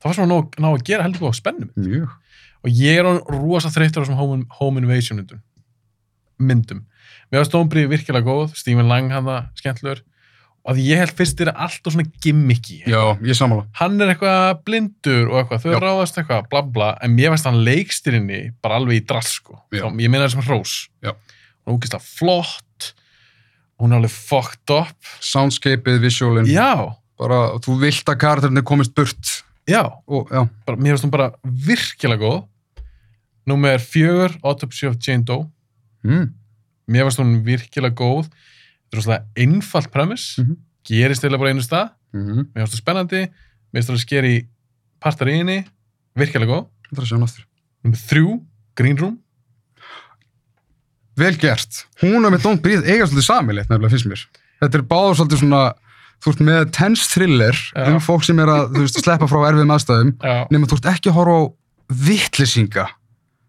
þá 0.00 0.04
var 0.10 0.14
svona 0.18 0.32
ná, 0.34 0.50
ná 0.60 0.68
að 0.74 0.84
gera 0.84 1.02
heldur 1.06 1.20
góða 1.26 1.38
spennum. 1.40 1.70
mjög 1.76 2.08
Og 2.64 2.70
ég 2.72 2.96
er 2.98 3.04
rosa 3.28 3.68
þreyttur 3.68 4.00
á 4.00 4.04
þessum 4.06 4.16
home, 4.16 4.44
home 4.58 4.78
invasion 4.80 5.18
myndum. 5.20 5.40
myndum. 6.40 6.84
Mér 7.30 7.42
var 7.42 7.48
Stónbríði 7.48 7.90
virkilega 7.92 8.24
góð, 8.24 8.54
Stephen 8.56 8.88
Lang 8.88 9.10
hann 9.12 9.24
það 9.28 9.48
skemmtlur. 9.60 10.00
Og 10.64 10.72
að 10.72 10.80
ég 10.80 10.96
held 10.96 11.12
fyrst 11.12 11.40
er 11.44 11.50
alltaf 11.52 11.92
svona 11.92 12.06
gimmicky. 12.24 12.78
já, 12.88 13.02
ég 13.20 13.36
sammála 13.36 13.66
Hann 13.76 14.00
er 14.00 14.14
eitthvað 14.14 14.62
blindur 14.64 15.28
og 15.28 15.36
eitthvað, 15.42 15.60
þau 15.60 15.80
ráðast 15.84 16.16
eitthvað, 16.16 16.48
bla 16.48 16.62
bla, 16.62 16.88
en 17.04 17.14
mér 17.14 17.34
veist 17.34 17.44
hann 17.44 17.60
leikstyrinni 17.66 18.54
bara 18.62 18.78
alveg 18.80 19.02
í 19.02 19.06
drass, 19.06 19.34
sko. 19.42 19.58
Þá, 19.70 19.92
ég 20.00 20.08
meina 20.08 20.24
það 20.24 20.32
sem 20.32 20.46
hrós. 20.48 20.72
Já. 21.04 21.12
Hún 21.66 21.68
er 21.68 21.76
úkislega 21.76 22.00
flott, 22.00 22.64
hún 23.80 23.92
er 23.92 23.98
alveg 23.98 24.10
fucked 24.14 24.70
up. 24.70 24.96
soundscapeið, 25.20 26.00
visualin 26.00 26.46
Já, 26.46 26.94
bara, 27.18 27.58
þú 27.64 27.78
vilt 27.80 28.04
að 28.08 28.18
karakterinu 28.22 28.62
komist 28.66 28.94
burt. 28.94 29.42
Já, 29.66 29.82
og 30.06 30.28
já, 30.30 30.44
bara, 30.66 30.76
mér 30.78 30.94
finnst 30.94 31.04
hún 31.06 31.10
bara 31.14 31.30
virkilega 31.44 32.20
góð. 32.22 32.44
Númer 33.46 33.78
fjögur, 33.80 34.38
Autopsy 34.42 34.86
of 34.88 34.96
Jane 35.00 35.24
Doe. 35.24 35.46
Mm. 36.04 36.32
mér 36.88 37.04
finnst 37.08 37.18
hún 37.20 37.38
virkilega 37.44 37.94
góð. 37.96 38.28
Þetta 38.90 38.98
er 38.98 39.02
svona 39.02 39.24
einfalt 39.36 39.90
premiss 39.90 40.38
Mhm. 40.38 40.56
gerist 40.84 41.24
eða 41.24 41.38
bara 41.38 41.50
einu 41.50 41.62
stað. 41.62 41.90
Mm. 42.14 42.46
mér 42.54 42.66
finnst 42.66 42.74
það 42.76 42.82
spennandi, 42.84 43.22
mér 43.72 43.82
finnst 43.82 43.90
það 43.90 44.04
skeri 44.06 44.46
partar 45.00 45.26
í 45.28 45.38
henni, 45.38 45.64
virkilega 46.16 46.46
góð. 46.52 46.66
Er 46.92 47.02
að 47.02 47.44
Númer 47.84 47.98
þrjú, 48.08 48.42
Green 48.76 48.96
Room 48.96 49.18
vel 51.20 51.34
gert. 51.40 51.84
Hún 52.02 52.24
og 52.26 52.34
með 52.34 52.44
Don't 52.46 52.62
Breathe 52.64 52.86
eiga 52.88 53.06
svolítið 53.06 53.26
samilegt 53.28 53.70
nefnilega 53.70 53.94
finnst 53.94 54.10
mér. 54.10 54.24
Þetta 54.62 54.80
er 54.80 54.84
báður 54.90 55.18
svolítið 55.20 55.42
svona, 55.42 55.62
þú 56.24 56.32
ert 56.32 56.44
með 56.48 56.60
tense 56.74 57.08
thriller 57.12 57.60
Já. 57.60 57.86
um 57.90 58.00
fólk 58.02 58.26
sem 58.26 58.40
er 58.42 58.52
að 58.52 58.74
þú 58.74 58.84
veist, 58.84 59.00
sleppa 59.04 59.28
frá 59.30 59.40
erfiðum 59.50 59.74
aðstæðum 59.76 60.12
nema 60.54 60.70
þú 60.70 60.78
ert 60.80 60.90
ekki 60.94 61.12
að 61.12 61.18
horfa 61.18 61.38
á 61.38 61.42
vittlisinga. 62.08 62.86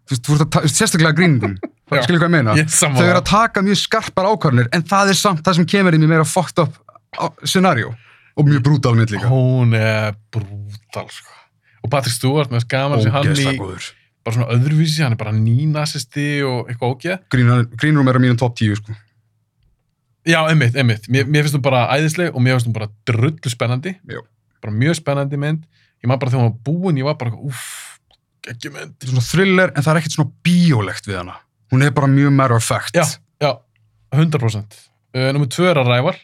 Þú 0.06 0.14
veist, 0.14 0.24
þú 0.26 0.36
ert 0.36 0.46
að, 0.46 0.66
veist, 0.66 0.80
sérstaklega 0.82 1.18
gríningum. 1.18 1.56
Já. 1.86 2.00
Skilur 2.02 2.18
hvað 2.18 2.26
ég 2.26 2.34
meina? 2.34 2.54
Sammála. 2.66 2.98
Þau 2.98 3.10
eru 3.12 3.20
að 3.20 3.28
taka 3.30 3.62
mjög 3.62 3.78
skarpar 3.78 4.26
ákvarðanir 4.26 4.72
en 4.74 4.82
það 4.90 5.12
er 5.12 5.18
samt 5.20 5.44
það 5.46 5.60
sem 5.60 5.68
kemur 5.70 5.94
í 5.94 6.00
mjög 6.02 6.10
meira 6.10 6.26
fucked 6.26 6.58
up 6.64 7.44
scenario 7.46 7.92
og 8.36 8.48
mjög 8.50 8.64
brútal 8.66 8.96
mynd 8.98 9.12
líka. 9.14 9.30
Hún 9.30 9.76
er 9.78 10.16
brútal, 10.34 11.06
sko. 11.14 11.36
Og 11.86 11.92
Patrick 11.92 12.16
Stewart 12.16 12.50
með 12.50 12.66
skaman 12.66 13.04
sem 13.04 13.14
hann 13.14 13.30
í. 13.30 13.46
Bara 14.26 14.36
svona 14.36 14.54
öðruvísi, 14.56 15.02
hann 15.04 15.14
er 15.14 15.20
bara 15.20 15.34
nýnasisti 15.34 16.26
og 16.46 16.70
eitthvað 16.70 16.94
ógeð. 16.94 17.18
Green, 17.30 17.96
Room 17.96 18.10
er 18.10 18.18
á 18.18 18.22
mínum 18.22 18.38
top 18.40 18.56
10 18.58 18.80
sko. 18.80 18.96
Já, 20.26 20.40
einmitt, 20.50 20.74
einmitt. 20.74 21.06
Mér, 21.06 21.28
mér 21.30 21.46
finnst 21.46 21.54
hún 21.54 21.62
bara 21.62 21.84
æðisleg 21.94 22.34
og 22.34 22.42
mér 22.42 22.56
finnst 22.56 22.66
hún 22.66 22.74
bara 22.74 22.88
drullu 23.06 23.52
spennandi. 23.52 23.94
Já. 24.10 24.22
Bara 24.64 24.74
mjög 24.74 24.98
spennandi 24.98 25.38
mynd. 25.38 25.62
Ég 26.02 26.10
maður 26.10 26.24
bara 26.24 26.34
þegar 26.34 26.42
hún 26.42 26.50
var 26.50 26.58
búin, 26.66 26.98
ég 26.98 27.06
var 27.06 27.18
bara, 27.20 27.38
uff, 27.46 27.68
ekki 28.50 28.72
mynd. 28.74 28.96
Svona 29.06 29.24
thriller 29.28 29.72
en 29.72 29.86
það 29.86 29.92
er 29.92 30.02
ekkert 30.02 30.18
svona 30.18 30.34
bíólegt 30.48 31.06
við 31.06 31.20
hana. 31.20 31.38
Hún 31.70 31.86
er 31.86 31.94
bara 31.94 32.10
mjög 32.10 32.34
matter 32.34 32.58
of 32.58 32.66
fact. 32.66 32.98
Já, 32.98 33.06
já, 33.42 33.52
100%. 34.18 34.78
Uh, 35.14 35.30
Númer 35.36 35.50
tvö 35.54 35.70
er 35.70 35.78
að 35.80 35.92
rævar. 35.94 36.18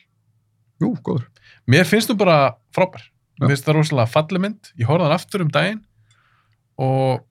Jú, 0.82 0.92
góður. 1.06 1.28
Mér 1.70 1.86
finnst 1.86 2.10
hún 2.10 2.18
bara 2.18 2.56
frábær. 2.74 3.06
Mér 3.38 3.54
finnst 3.54 3.66
það 3.70 3.78
rosalega 3.78 4.10
falleg 4.10 4.42
mynd. 4.42 4.72
Ég 4.78 4.90
horfði 4.90 5.06
hann 5.06 5.20
aftur 5.20 5.46
um 5.46 5.54
daginn 5.54 5.84
og 6.82 7.22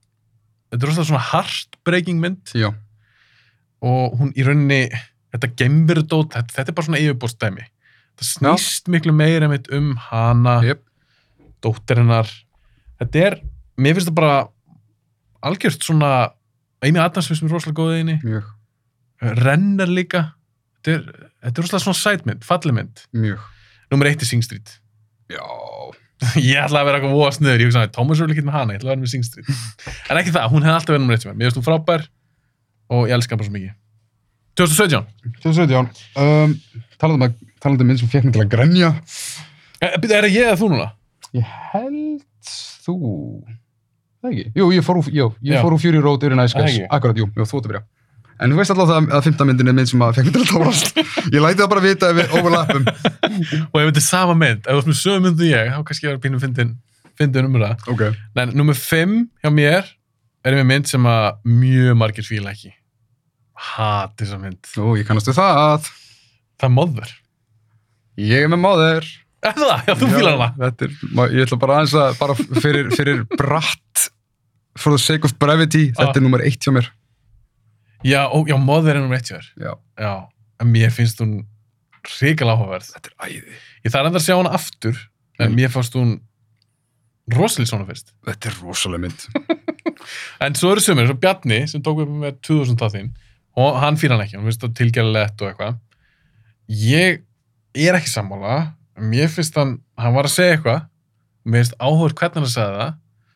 þetta 0.72 0.80
er 0.85 0.90
rosalega 0.90 1.09
svona 1.11 1.25
heartbreaking 1.32 2.22
mynd 2.24 2.53
Já. 2.58 2.69
og 3.83 4.17
hún 4.19 4.32
í 4.38 4.45
rauninni, 4.45 4.85
þetta 5.33 5.50
gemverudót, 5.59 6.33
þetta, 6.35 6.56
þetta 6.58 6.72
er 6.72 6.77
bara 6.77 6.88
svona 6.90 7.01
yfirbústdæmi. 7.01 7.67
Það 8.22 8.27
snýst 8.30 8.90
miklu 8.93 9.14
meira 9.16 9.48
einmitt 9.48 9.69
um 9.74 9.93
hana, 10.09 10.58
Jep. 10.66 10.83
dóttir 11.64 12.01
hennar. 12.01 12.30
Þetta 13.01 13.24
er, 13.27 13.38
mér 13.82 13.95
finnst 13.98 14.11
það 14.11 14.17
bara 14.19 14.35
algjört 15.41 15.82
svona, 15.88 16.11
eini 16.85 17.01
Adams 17.01 17.27
finnst 17.32 17.43
mér 17.45 17.56
rosalega 17.56 17.80
góð 17.82 17.95
eini, 17.98 18.17
Mjög. 18.24 18.51
rennar 19.41 19.90
líka. 19.90 20.24
Þetta 20.82 20.93
er, 20.98 21.32
þetta 21.45 21.56
er 21.61 21.66
rosalega 21.66 21.85
svona 21.88 22.01
sætmynd, 22.03 22.45
falleg 22.45 22.77
mynd. 22.77 23.03
Mjög. 23.17 23.41
Númer 23.91 24.11
eitt 24.11 24.22
er 24.24 24.30
Sing 24.30 24.45
Street. 24.45 24.77
Já. 25.32 25.41
ég 26.51 26.58
ætla 26.61 26.82
að 26.82 26.88
vera 26.88 27.00
eitthvað 27.00 27.16
voða 27.17 27.33
sniður, 27.35 27.61
ég 27.64 27.69
hugsa 27.69 27.83
að 27.85 27.93
Thomas 27.95 28.22
er 28.22 28.33
ekki 28.33 28.43
með 28.45 28.58
hana, 28.58 28.74
ég 28.75 28.82
ætla 28.82 28.91
að 28.91 28.93
vera 28.93 29.01
með 29.01 29.14
Sing 29.14 29.25
Street. 29.25 29.48
en 30.08 30.19
ekki 30.22 30.33
það, 30.35 30.50
hún 30.53 30.66
hefði 30.66 30.75
alltaf 30.77 30.93
verið 30.93 31.03
nummer 31.03 31.17
eitt 31.17 31.25
sem 31.25 31.32
mér. 31.32 31.38
Mér 31.40 31.50
finnst 31.50 31.59
hún 31.59 31.66
frábær 31.66 32.03
og 32.91 33.08
ég 33.09 33.16
elska 33.17 33.33
hann 33.33 33.41
bara 33.41 33.50
svo 33.50 33.56
mikið. 33.56 33.72
2017. 34.61 35.08
2017. 35.41 36.03
Um, 36.22 36.53
talandi 37.01 37.17
um 37.17 37.25
að, 37.25 37.40
talandi 37.64 37.85
um 37.85 37.91
mynd 37.91 38.03
sem 38.03 38.11
fekk 38.11 38.27
mig 38.27 38.35
til 38.35 38.43
að 38.43 38.51
grenja. 38.51 38.91
Er, 39.82 39.95
er 39.98 40.27
það 40.27 40.30
ég 40.35 40.50
eða 40.51 40.59
þú 40.59 40.69
núna? 40.75 40.91
Ég 41.38 41.56
held 41.72 42.53
þú... 42.85 43.00
Það 44.22 44.35
ekki? 44.35 44.45
Jú, 44.59 44.67
ég 44.75 44.85
fór 44.85 45.00
úr, 45.01 45.09
ég 45.17 45.66
Fury 45.82 46.03
Road 46.03 46.27
yfir 46.27 46.38
ekki? 46.45 46.85
Akkurat, 46.85 47.17
jú, 47.17 47.32
þú 47.33 47.48
ert 47.48 47.56
að 47.58 47.72
byrja. 47.72 47.83
En 48.41 48.49
þú 48.53 48.57
veist 48.57 48.71
alltaf 48.73 48.89
að, 48.95 49.07
að 49.13 49.25
fymta 49.27 49.45
myndin 49.45 49.69
er 49.69 49.75
mynd 49.77 49.89
sem 49.91 50.01
að 50.01 50.15
fekk 50.17 50.31
til 50.33 50.41
að 50.41 50.49
tárast. 50.49 50.95
ég 51.29 51.43
læti 51.43 51.59
það 51.61 51.69
bara 51.75 51.83
vita 51.85 52.09
ef 52.09 52.17
við 52.17 52.35
overlappum. 52.39 52.87
Og 53.69 53.77
ef 53.77 53.89
þetta 53.91 54.01
er 54.01 54.05
sama 54.07 54.35
mynd, 54.39 54.63
ef 54.65 54.71
þú 54.73 54.81
ert 54.81 54.89
með 54.91 54.99
sömu 55.01 55.23
mynd 55.27 55.43
og 55.45 55.49
ég, 55.51 55.69
þá 55.75 55.83
kannski 55.89 56.07
ég 56.07 56.15
var 56.15 56.21
pínum 56.23 56.41
fyndin, 56.41 56.71
fyndin 57.21 57.49
um 57.51 57.57
það. 57.61 57.85
ok. 57.93 58.03
Nei, 58.39 58.45
nummer 58.57 58.77
5 58.81 59.17
hjá 59.45 59.51
mér 59.53 59.91
er 60.49 60.57
með 60.57 60.65
mynd 60.71 60.89
sem 60.89 61.05
að 61.11 61.27
mjög 61.61 61.97
margir 62.01 62.25
fíla 62.25 62.55
ekki. 62.55 62.71
Hat 63.75 64.15
þessa 64.17 64.39
mynd. 64.41 64.61
Ú, 64.81 64.95
ég 64.97 65.05
kannast 65.05 65.29
við 65.29 65.37
það. 65.37 65.91
Það 66.57 66.67
er 66.69 66.73
Mother. 66.79 67.11
Ég 68.21 68.45
er 68.47 68.49
með 68.51 68.61
móðir. 68.63 69.05
Er 69.45 69.53
það? 69.57 69.85
Já, 69.87 69.93
þú 70.01 70.07
fílar 70.15 70.33
hana. 70.37 70.47
Þetta 70.61 70.87
er, 70.87 70.95
ég 71.37 71.45
ætla 71.45 71.57
bara 71.61 71.77
aðeins 71.79 71.93
að, 71.97 72.17
bara 72.19 72.35
fyrir, 72.61 72.89
fyrir 72.97 73.21
bratt, 73.37 74.07
for 74.77 74.93
the 74.97 75.01
sake 75.01 75.25
of 75.29 75.33
brevity, 75.41 75.87
þetta 75.93 76.09
Ah. 76.09 76.17
er 76.17 76.25
nummer 76.25 76.43
eitt 76.45 76.61
hjá 76.65 76.73
mér. 76.75 76.89
Já, 78.03 78.25
ó, 78.30 78.38
já, 78.47 78.57
Mother 78.57 78.95
er 78.97 79.03
1 79.05 79.11
hjá 79.30 79.38
þér. 79.38 79.47
Já. 79.61 79.73
Já, 80.01 80.13
en 80.61 80.71
mér 80.73 80.91
finnst 80.95 81.19
hún 81.21 81.45
hrikalega 82.01 82.57
áhugaverð. 82.57 82.89
Þetta 82.95 83.11
er 83.11 83.30
æði. 83.30 83.55
Ég 83.85 83.93
þarf 83.93 84.09
enda 84.09 84.19
að 84.21 84.25
sjá 84.25 84.35
hana 84.39 84.53
aftur, 84.57 84.97
en 85.39 85.51
Mm. 85.51 85.55
mér 85.59 85.69
fannst 85.73 85.93
hún 85.97 86.19
rosalega 87.31 87.69
svona 87.69 87.85
fyrst. 87.88 88.11
Þetta 88.25 88.49
er 88.51 88.55
rosalega 88.63 89.01
mynd. 89.05 89.27
En 90.41 90.55
svo 90.57 90.71
eru 90.73 90.81
sumir, 90.81 91.05
svo 91.05 91.13
Bjarni, 91.21 91.67
sem 91.69 91.81
tók 91.85 91.99
upp 92.01 92.09
með 92.09 92.39
2000 92.41 92.77
þáttinn, 92.80 93.11
og 93.55 93.75
hann 93.83 93.97
fyrir 94.01 94.15
hann 94.15 94.23
ekki, 94.25 94.38
hann 94.39 94.47
finnst 94.49 94.63
það 94.63 94.71
tilgjörlegt 94.80 95.41
og 95.43 95.51
eitthvað. 95.51 95.75
Ég 96.71 97.21
er 97.77 97.97
ekki 97.99 98.09
sammála, 98.09 98.55
mér 98.97 99.30
finnst 99.30 99.55
hann, 99.59 99.75
hann 100.01 100.15
var 100.15 100.25
að 100.25 100.33
segja 100.33 100.55
eitthvað, 100.57 100.88
mér 101.45 101.61
finnst 101.61 101.77
áhugaverð 101.77 102.17
hvernig 102.17 102.41
hann 102.41 102.49
sagði 102.55 102.80
það, 102.81 102.95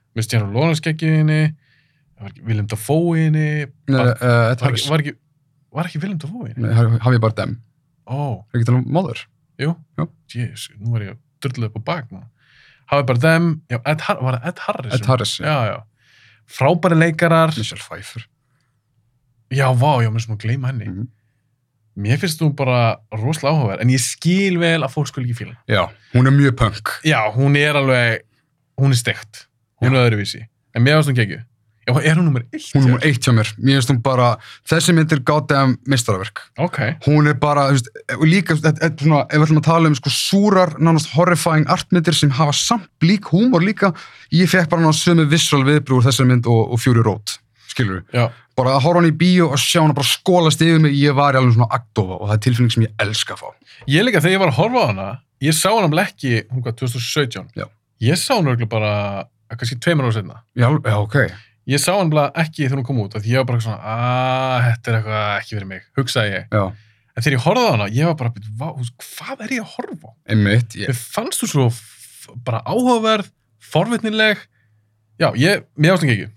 mér 0.09 0.23
finnst 0.23 0.33
ég 0.33 0.41
hann 0.41 0.55
Willem 2.45 2.67
Dafoe 2.71 3.17
í 3.19 3.23
henni, 3.27 3.47
Nei, 3.91 4.03
var, 5.75 5.85
ekki, 5.89 5.99
Willem 6.01 6.17
Dafoe 6.21 6.47
í 6.49 6.53
henni? 6.53 6.67
nei, 6.67 6.73
haf 6.77 6.93
haf 7.03 7.13
ég 7.17 7.21
bara 7.23 7.35
dem. 7.41 7.57
Ó, 8.07 8.43
Er 8.53 8.59
ekki 8.59 8.67
tala 8.69 8.79
um 8.79 8.85
móður? 8.95 9.25
jú, 9.59 9.73
Já. 9.99 10.05
jésus, 10.31 10.69
nú 10.79 10.91
var 10.95 11.01
ég 11.03 11.15
að 11.15 11.19
dörluð 11.43 11.69
upp 11.71 11.77
á 11.79 11.81
bak 11.89 12.07
núna. 12.11 12.29
Hafið 12.91 13.05
bara 13.09 13.19
þeim, 13.25 13.49
já, 13.71 13.79
Ed, 13.85 14.01
var 14.21 14.37
það 14.39 14.47
Ed 14.51 14.59
Harris? 14.67 14.93
Ed 14.99 15.05
Harris, 15.09 15.33
já. 15.39 15.45
Já, 15.45 15.57
já. 15.73 15.77
Frábæri 16.47 16.97
leikarar, 16.99 17.53
Michelle 17.57 17.81
Pfeiffer. 17.81 18.25
já, 19.51 19.67
vá, 19.73 19.91
já, 20.03 20.09
mér 20.13 20.21
sem 20.21 20.35
að 20.35 20.41
gleyma 20.45 20.67
henni. 20.71 20.85
Mhm. 20.89 21.07
Mér 21.97 22.17
finnst 22.19 22.39
þú 22.41 22.49
bara 22.55 22.97
rosalega 23.15 23.55
áhugaverð, 23.55 23.81
en 23.81 23.89
ég 23.89 23.99
skil 24.03 24.57
vel 24.59 24.81
að 24.83 24.91
fólk 24.91 25.07
skul 25.07 25.23
ekki 25.23 25.35
fíla. 25.45 25.55
Já, 25.67 25.87
hún 26.13 26.27
er 26.27 26.31
mjög 26.35 26.55
punk. 26.59 26.89
Já, 27.07 27.21
hún 27.33 27.55
er 27.55 27.73
alveg, 27.79 28.21
hún 28.77 28.91
er 28.91 28.99
steikt. 28.99 29.45
Hún 29.81 29.95
er 29.95 30.09
öðruvísi. 30.11 30.47
En 30.75 30.83
mér 30.83 30.99
finnst 31.01 31.09
hún 31.09 31.15
geggju. 31.15 31.39
Já, 31.85 31.93
er 32.01 32.15
hún 32.17 32.25
nummer 32.25 32.41
eitt? 32.49 32.71
Hún 32.73 32.81
er 32.81 32.85
nummer 32.87 33.03
eitt 33.05 33.21
hjá 33.21 33.33
mér. 33.37 33.49
Mér 33.61 33.77
finnst 33.77 33.91
hún 33.93 33.99
bara, 34.05 34.29
þessi 34.65 34.95
mynd 34.97 35.11
er 35.13 35.19
goddamn 35.27 35.75
mistaraverk. 35.85 36.41
Ok. 36.65 36.79
Hún 37.05 37.29
er 37.29 37.35
bara, 37.37 37.67
þú 37.69 37.75
veist, 37.77 37.89
líka, 38.25 38.55
þetta 38.57 38.87
er 38.87 38.95
svona, 38.97 39.19
ef 39.29 39.37
við 39.37 39.45
ætlum 39.45 39.61
að 39.61 39.67
tala 39.69 39.91
um 39.91 39.97
sko 39.99 40.13
súrar, 40.15 40.73
nánast 40.81 41.11
horrifying 41.13 41.67
artmyndir 41.69 42.17
sem 42.17 42.33
hafa 42.33 42.55
samt 42.57 42.89
lík 43.05 43.29
húmor 43.33 43.61
líka, 43.61 43.91
ég 44.33 44.49
fekk 44.49 44.71
bara 44.73 44.81
náttúrulega 44.87 45.03
sömu 45.03 45.27
visual 45.29 45.61
viðbrúr 45.69 46.07
þessari 46.07 46.31
mynd 46.33 46.49
og, 46.49 46.73
og 46.73 46.81
Fury 46.81 47.05
Road, 47.05 47.37
skilur 47.69 48.01
við. 48.01 48.17
Já, 48.17 48.25
Bara 48.55 48.77
að 48.77 48.85
horfa 48.85 49.01
hann 49.01 49.09
í 49.09 49.15
bíó 49.19 49.49
og 49.51 49.59
sjá 49.59 49.81
hann 49.81 49.91
bara 49.91 50.07
skólast 50.07 50.61
yfir 50.63 50.77
mig, 50.79 50.93
ég 50.95 51.11
var 51.17 51.35
í 51.35 51.39
alveg 51.41 51.57
svona 51.57 51.65
aktofa 51.75 52.15
og 52.21 52.29
það 52.29 52.35
er 52.37 52.43
tilfinning 52.45 52.71
sem 52.71 52.85
ég 52.85 52.93
elska 53.03 53.35
að 53.35 53.41
fá. 53.41 53.49
ég 53.91 54.05
líka 54.07 54.21
þegar 54.23 54.31
ég 54.31 54.39
var 54.45 54.51
að 54.53 54.59
horfa 54.61 54.79
á 54.79 54.87
hana, 54.87 55.07
ég 55.43 55.57
sá 55.57 55.67
hana 55.73 55.89
blekki, 55.91 56.31
hún 56.53 56.63
hvað, 56.63 56.77
2017. 56.79 57.49
Já. 57.59 57.65
Ég 58.07 58.15
sá 58.21 58.37
hana 58.37 58.53
örugglega 58.53 58.71
bara, 58.71 58.93
kannski 59.51 59.75
tveimur 59.83 60.07
ára 60.07 60.15
setna. 60.15 60.39
Já, 60.55 60.69
já, 60.71 60.95
ok. 61.03 61.17
Ég 61.65 61.81
sá 61.81 61.95
hann 61.97 62.11
ekki 62.13 62.67
þegar 62.67 62.77
hún 62.77 62.85
kom 62.85 62.99
út, 63.01 63.15
því 63.17 63.31
ég 63.31 63.41
var 63.41 63.47
bara 63.49 63.63
svona, 63.63 63.79
að 63.81 64.65
þetta 64.67 64.91
er 64.91 64.97
eitthvað 64.99 65.29
ekki 65.39 65.55
fyrir 65.55 65.69
mig, 65.71 65.85
hugsaði 65.97 66.35
ég. 66.35 66.45
Já, 66.53 66.65
En 67.15 67.23
þegar 67.23 67.37
ég 67.37 67.43
horfði 67.45 67.63
á 67.63 67.71
hana, 67.71 67.85
ég 67.95 68.05
var 68.09 68.15
bara, 68.19 68.31
"Vá, 68.59 68.67
þú 68.75 68.81
veist, 68.83 68.95
hvað 69.15 69.43
er 69.45 69.51
ég 69.55 69.61
að 69.63 69.71
horfa 69.75 70.07
á? 70.09 70.11
einmitt, 70.27 70.75
ég, 70.75 70.89
fannst 70.91 71.39
þú 71.41 71.47
svo 71.47 71.65
bara 72.43 72.61
áhugaverð, 72.65 73.29
forvitnileg. 73.61 74.37
Já, 75.19 75.31
ég, 75.39 75.63
mér 75.77 75.95
ástæðum 75.95 76.11
ekki. 76.11 76.29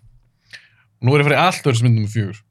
Nú 1.02 1.14
er 1.14 1.22
ég 1.22 1.26
að 1.26 1.34
í 1.34 1.40
allt 1.42 1.66
öðru 1.66 1.76
sem 1.78 1.86
myndum 1.88 2.04
með 2.06 2.14
fjögur. 2.14 2.42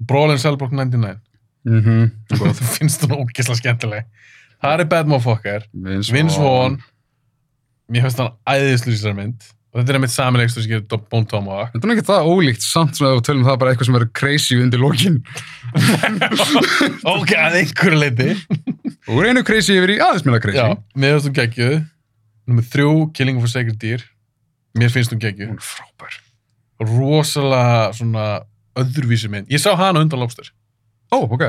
Brawlin 0.00 0.38
Cellbrook 0.38 0.72
99. 0.72 1.20
mhm, 1.64 2.10
Þú 2.30 2.54
finnst 2.78 3.02
hún 3.04 3.18
ógislega 3.18 3.60
skemmtileg. 3.60 4.04
Það 4.62 4.80
er 4.80 4.84
Bad 4.86 5.06
Motherfucker. 5.06 5.66
Vince 5.74 6.12
Vince 6.12 6.38
Vaughn. 6.38 6.78
Mér 7.90 8.02
finnst 8.02 8.18
hann 8.18 8.32
æðislu 8.46 8.92
í 8.92 8.96
þessari 8.96 9.16
mynd. 9.16 9.44
Og 9.78 9.84
þetta 9.84 9.94
er 9.94 10.02
mitt 10.02 10.10
samilegstur 10.10 10.64
sem 10.64 10.72
gerir 10.72 11.02
Bone 11.06 11.28
Tomahawk. 11.30 11.68
Þetta 11.70 11.86
er 11.86 11.92
ekki 11.94 12.04
það 12.08 12.28
ólíkt, 12.32 12.64
samt 12.66 12.96
svona 12.98 13.12
ef 13.12 13.20
við 13.20 13.26
tölum 13.28 13.44
það 13.46 13.58
bara 13.60 13.70
eitthvað 13.70 13.86
sem 13.86 13.94
verður 13.94 14.08
crazy 14.18 14.56
undir 14.58 14.80
lokin. 14.82 15.18
ok, 17.14 17.34
að 17.38 17.58
einhverju 17.60 18.00
leiti. 18.00 18.26
Og 19.06 19.20
einu 19.22 19.44
crazy 19.46 19.76
yfir 19.78 19.92
í 19.94 19.98
aðeins 20.02 20.24
minna 20.26 20.40
crazy. 20.42 20.58
Já, 20.58 20.74
mér 20.98 21.14
finnst 21.14 21.28
hún 21.30 21.36
geggjuð. 21.36 21.76
Númer 22.50 22.66
þrjú, 22.72 22.94
Killing 23.14 23.38
a 23.38 23.50
Sacred 23.52 23.78
Deer. 23.84 24.02
Mér 24.82 24.90
finnst 24.96 25.14
hún 25.14 25.20
geggjuð. 25.22 25.52
Hún 25.52 25.60
er 25.62 25.68
frábær. 25.68 26.16
Rosalega 26.88 27.84
svona 28.00 28.24
öðruvísi 28.82 29.30
mynd. 29.30 29.46
Ég 29.52 29.62
sá 29.62 29.76
hana 29.78 30.02
undan 30.02 30.24
Lobster. 30.24 30.50
Ó, 31.14 31.22
ok. 31.22 31.46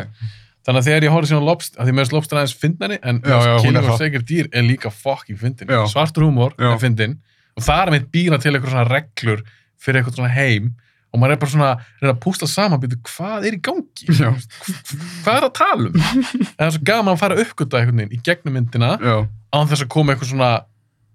Þannig 0.68 0.84
að 0.84 0.92
þegar 0.92 1.08
ég 1.08 1.16
horfði 1.16 1.32
síðan 1.32 1.50
Lobster, 1.50 1.80
að 1.82 1.90
því 1.90 1.96
mér 1.98 2.06
finnst 2.06 2.14
Lobster 2.14 2.44
aðeins 2.44 2.56
fyndnari, 2.62 3.02
en 3.02 3.24
Já, 3.26 3.36
já, 3.42 3.52
Killing 3.64 3.90
það. 3.90 4.00
Sacred 4.04 4.30
Deer 4.30 4.54
er 4.54 4.66
líka 4.70 4.94
fucking 4.94 5.40
fyndin. 5.42 5.74
Svartur 5.90 6.28
húmor 6.28 6.54
er 6.62 6.78
fyndin. 6.82 7.18
Og 7.60 7.66
það 7.66 7.82
er 7.84 7.92
meitt 7.96 8.08
býra 8.14 8.40
til 8.42 8.54
eitthvað 8.56 8.72
svona 8.74 8.88
reglur 8.90 9.44
fyrir 9.80 10.00
eitthvað 10.02 10.16
svona 10.22 10.32
heim 10.36 10.72
og 11.10 11.18
maður 11.18 11.34
er 11.34 11.40
bara 11.42 11.50
svona, 11.52 11.70
reyna 12.04 12.12
að 12.14 12.20
púsla 12.22 12.48
saman 12.48 12.82
býtu, 12.84 12.98
hvað 13.10 13.46
er 13.50 13.56
í 13.58 13.60
gangi? 13.66 14.06
Já. 14.14 14.28
Hvað 15.26 15.38
er 15.40 15.46
að 15.48 15.54
tala 15.58 15.88
um? 15.90 15.96
það 16.54 16.66
er 16.68 16.74
svo 16.76 16.82
gaman 16.86 17.16
að 17.16 17.22
fara 17.24 17.38
að 17.38 17.42
uppgöta 17.48 17.80
einhvern 17.80 18.02
veginn 18.04 18.14
í 18.14 18.20
gegnum 18.28 18.54
myndina 18.60 18.92
án 19.50 19.72
þess 19.72 19.86
að 19.88 19.90
koma 19.96 20.14
eitthvað 20.14 20.30
svona 20.36 20.50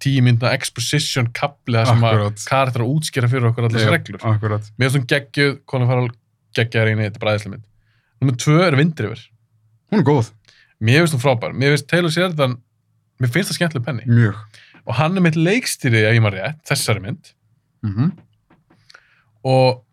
tíu 0.03 0.25
myndina 0.25 0.51
exposition 0.57 1.29
kapli 1.37 1.79
sem 1.87 2.03
að 2.03 2.25
karakter 2.49 2.83
að 2.83 2.91
útskýra 2.91 3.29
fyrir 3.31 3.47
okkur 3.53 3.69
þessar 3.71 3.95
reglur. 3.95 4.19
akkurat. 4.33 4.67
Mér 4.75 4.91
finnst 4.91 4.99
hún 4.99 5.07
geggjuð, 5.13 5.53
Colin 5.71 5.87
Farrell 5.87 6.11
geggjaður 6.59 6.91
einu, 6.91 7.05
þetta 7.07 7.15
er 7.15 7.23
bara 7.23 7.37
æðislega 7.37 7.53
mynd. 7.55 7.65
Númer 8.19 8.37
tvö 8.43 8.59
er 8.65 8.77
Vindriver. 8.81 9.23
Hún 9.93 10.01
er 10.03 10.07
góð, 10.11 10.33
Mér 10.83 11.05
finnst 11.05 11.15
hún 11.15 11.23
frábær. 11.23 11.55
Mér 11.55 11.71
finnst 11.77 11.87
Taylor 11.87 12.11
Sheridan, 12.11 12.57
mér 13.23 13.31
finnst 13.31 13.53
það 13.53 13.61
skemmtileg 13.61 13.85
penni. 13.87 14.03
mjög. 14.11 14.43
Og 14.85 14.97
hann 14.99 15.17
er 15.17 15.25
mitt 15.25 15.37
leikstýri, 15.39 16.03
ef 16.05 16.15
ég 16.15 16.23
maður 16.23 16.41
rétt, 16.41 16.61
þessari 16.69 17.03
mynd. 17.05 17.33
Mm 17.85 18.13
Og 19.45 19.83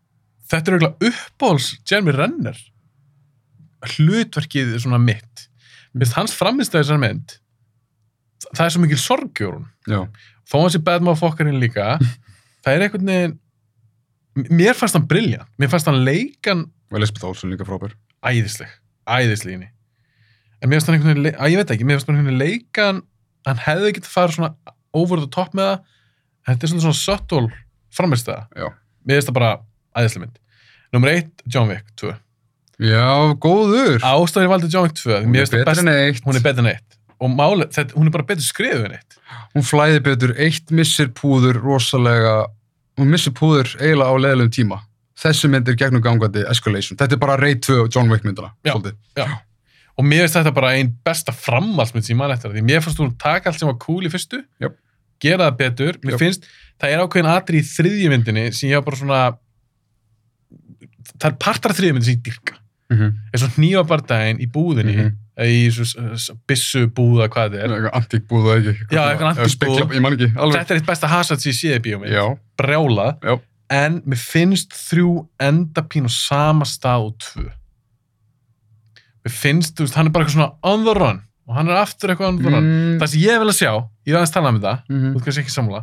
þetta 0.49 0.71
er 0.71 0.75
auðvitað 0.79 1.07
uppbóls 1.11 1.65
Jeremy 1.85 2.13
Renner. 2.15 2.57
Hlutverkið 3.93 4.71
er 4.73 4.81
svona 4.81 4.97
mitt. 4.97 5.43
Mér 5.93 6.07
finnst 6.07 6.17
hans 6.17 6.33
framistæði 6.33 6.87
þessari 6.87 7.03
mynd, 7.03 7.35
það 8.49 8.63
er 8.65 8.73
svo 8.73 8.81
mikil 8.81 8.97
sorgjórun. 8.97 9.67
Þó 10.49 10.55
hans 10.63 10.77
er 10.77 10.81
bad 10.87 11.05
motherfuckerinn 11.05 11.61
líka, 11.61 11.99
það 12.65 12.73
er 12.73 12.85
einhvern 12.87 13.11
veginn, 13.11 13.35
mér 14.49 14.79
fannst 14.79 14.97
hann 14.97 15.05
briljant. 15.09 15.51
Mér 15.61 15.69
fannst 15.69 15.91
hann 15.91 16.01
leikan 16.01 16.65
og 16.93 16.99
Elisabeth 16.99 17.25
Olsen 17.25 17.53
líka 17.53 17.65
frábær. 17.65 17.95
æðisleg, 18.25 18.69
æðisleg 19.09 19.57
inni. 19.57 19.69
En 20.61 20.69
mér 20.69 20.79
finnst 20.79 20.89
hann 20.89 20.97
einhvern 20.99 21.17
veginn, 21.17 21.37
að 21.37 21.53
ég 21.53 21.61
veit 21.61 21.73
ekki, 21.73 21.87
mér 21.89 21.97
finnst 21.97 22.09
hann 22.09 22.19
einhvern 22.19 22.37
veginn 22.37 22.43
leikan, 22.43 23.01
hann 23.49 23.61
hefði 23.65 23.93
getið 23.97 24.11
farið 24.13 24.37
svona 24.37 24.51
over 24.93 25.19
the 25.23 25.29
top 25.33 25.53
með 25.57 25.69
það, 25.73 25.85
þetta 26.49 26.67
er 26.67 26.73
svona 26.73 26.97
subtle 26.99 27.47
framistæða. 27.93 28.45
Já. 28.57 28.67
Mér 29.03 29.19
finnst 29.19 29.29
það 29.31 29.37
bara 29.39 29.51
æðisleg 29.99 30.23
mynd. 30.25 30.39
Númer 30.93 31.13
eitt, 31.15 31.43
John 31.49 31.69
Wick 31.71 31.89
2. 31.99 32.13
Já, 32.83 33.05
góður. 33.41 33.99
Ástæðan 34.03 34.47
ég 34.47 34.51
valdi 34.53 34.69
John 34.73 34.87
Wick 34.87 34.97
2, 34.99 35.19
Hún 35.23 35.37
er 35.37 35.49
betur 35.53 35.83
en 35.83 35.91
eitt. 35.93 36.23
hún 36.25 36.35
er 36.39 36.43
betur 36.45 36.63
en 36.65 36.71
eitt. 36.73 36.97
Og 37.23 37.29
máli, 37.31 37.67
þetta, 37.71 37.95
hún 37.95 38.09
er 38.09 38.13
bara 38.17 38.25
betur 38.27 38.43
skrifuð 38.45 38.87
en 38.89 38.95
eitt. 38.97 39.17
Hún 39.53 39.63
flæði 39.65 40.01
betur, 40.03 40.33
eitt 40.41 40.73
missir 40.73 41.11
púður 41.15 41.59
rosalega, 41.63 42.33
hún 42.99 43.09
missir 43.13 43.33
púður 43.37 43.69
eiginlega 43.79 44.09
á 44.09 44.15
leðilegum 44.25 44.51
tíma. 44.57 44.79
Þessi 45.23 45.47
mynd 45.53 45.69
er 45.69 45.77
gegnum 45.79 46.01
gangandi 46.03 46.41
escalation. 46.49 46.97
Þetta 46.99 47.15
er 47.15 47.21
bara 47.21 47.37
Raid 47.39 47.61
2 47.63 47.77
og 47.85 47.91
John 47.93 48.09
Wick 48.11 48.25
myndina, 48.25 48.51
Já. 48.65 48.73
Já. 49.15 49.27
Og 49.93 50.03
mér 50.09 50.25
finnst 50.25 50.39
þetta 50.39 50.53
bara 50.57 50.71
einn 50.73 50.89
besta 51.05 51.31
framhaldsmynd 51.37 52.03
sem 52.07 52.15
ég 52.15 52.19
man 52.19 52.31
eftir. 52.33 52.49
Því 52.55 52.63
mér 52.65 52.81
fannst 52.81 52.97
hún 52.99 53.11
taka 53.21 53.51
allt 53.51 53.59
sem 53.61 53.69
var 53.69 53.77
cool 53.77 54.01
í 54.03 54.09
fyrstu, 54.09 54.39
Jöp. 54.59 54.73
Gera 55.23 55.47
það 55.49 55.57
betur. 55.61 55.97
Mér 56.03 56.15
Jöp. 56.15 56.21
finnst, 56.23 56.47
það 56.81 56.93
er 56.95 57.03
ákveðin 57.05 57.31
atri 57.33 57.61
í 57.61 57.65
þriðju 57.69 58.11
myndinni 58.13 58.45
sem 58.53 58.69
ég 58.69 58.79
var 58.79 58.85
bara 58.89 58.99
svona, 59.01 59.21
það 61.19 61.29
er 61.31 61.37
partar 61.45 61.73
af 61.73 61.79
þriðju 61.79 61.95
myndin 61.97 62.07
sem 62.09 62.17
ég 62.19 62.23
dyrka. 62.27 62.59
Mm 62.91 62.97
-hmm. 62.99 63.13
eins 63.33 63.43
og 63.43 63.53
hnífabardaginn 63.57 64.41
í 64.43 64.47
búðinni, 64.53 64.93
Mhm. 64.93 65.11
eða 65.37 65.47
í 65.49 65.71
svo, 65.71 66.35
bissu 66.47 66.87
búða 66.87 67.27
hvað 67.31 67.55
þetta 67.55 67.63
er. 67.63 67.89
Antík 67.95 68.27
búð 68.27 68.45
og 68.51 68.57
ekki. 68.59 68.85
Já, 68.91 69.01
antík 69.17 69.39
Eða 69.41 69.49
spegla- 69.49 69.85
búð. 69.87 69.95
Ég 69.95 70.01
man 70.01 70.13
ekki, 70.13 70.33
alveg. 70.35 70.59
Þetta 70.59 70.71
er 70.71 70.77
eitt 70.77 70.85
besta 70.85 71.07
séð 71.07 71.75
í 71.75 71.79
bíómið. 71.79 72.11
Já, 72.11 72.37
Brjálað. 72.61 73.19
já. 73.23 73.39
En 73.69 74.01
mér 74.01 74.17
finnst 74.19 74.69
þrjú 74.69 75.27
enda 75.39 75.81
pín 75.81 76.05
á 76.05 76.09
sama 76.11 76.65
stað 76.65 77.05
og 77.07 77.17
tvö. 77.17 77.49
Mér 79.25 79.31
finnst, 79.31 79.73
þú 79.75 79.83
veist, 79.87 79.95
hann 79.95 80.07
er 80.07 80.11
bara 80.11 80.25
eitthvað 80.25 80.35
svona 80.35 80.55
on 80.63 80.83
the 80.83 80.93
run 80.93 81.21
og 81.47 81.57
hann 81.57 81.67
er 81.71 81.79
aftur 81.81 82.13
eitthvað 82.13 82.39
run. 82.45 82.59
Mm, 82.63 82.99
Það 83.01 83.11
sem 83.13 83.23
ég 83.25 83.41
vil 83.41 83.51
að 83.51 83.57
sjá, 83.59 83.71
ég 84.07 84.15
aðeins 84.15 84.33
talað 84.35 84.53
um 84.53 84.59
þetta, 84.61 84.75
mhm. 84.89 85.09
þú 85.09 85.17
veist 85.17 85.25
kannski 85.27 85.43
ekki 85.43 85.55
samla, 85.57 85.81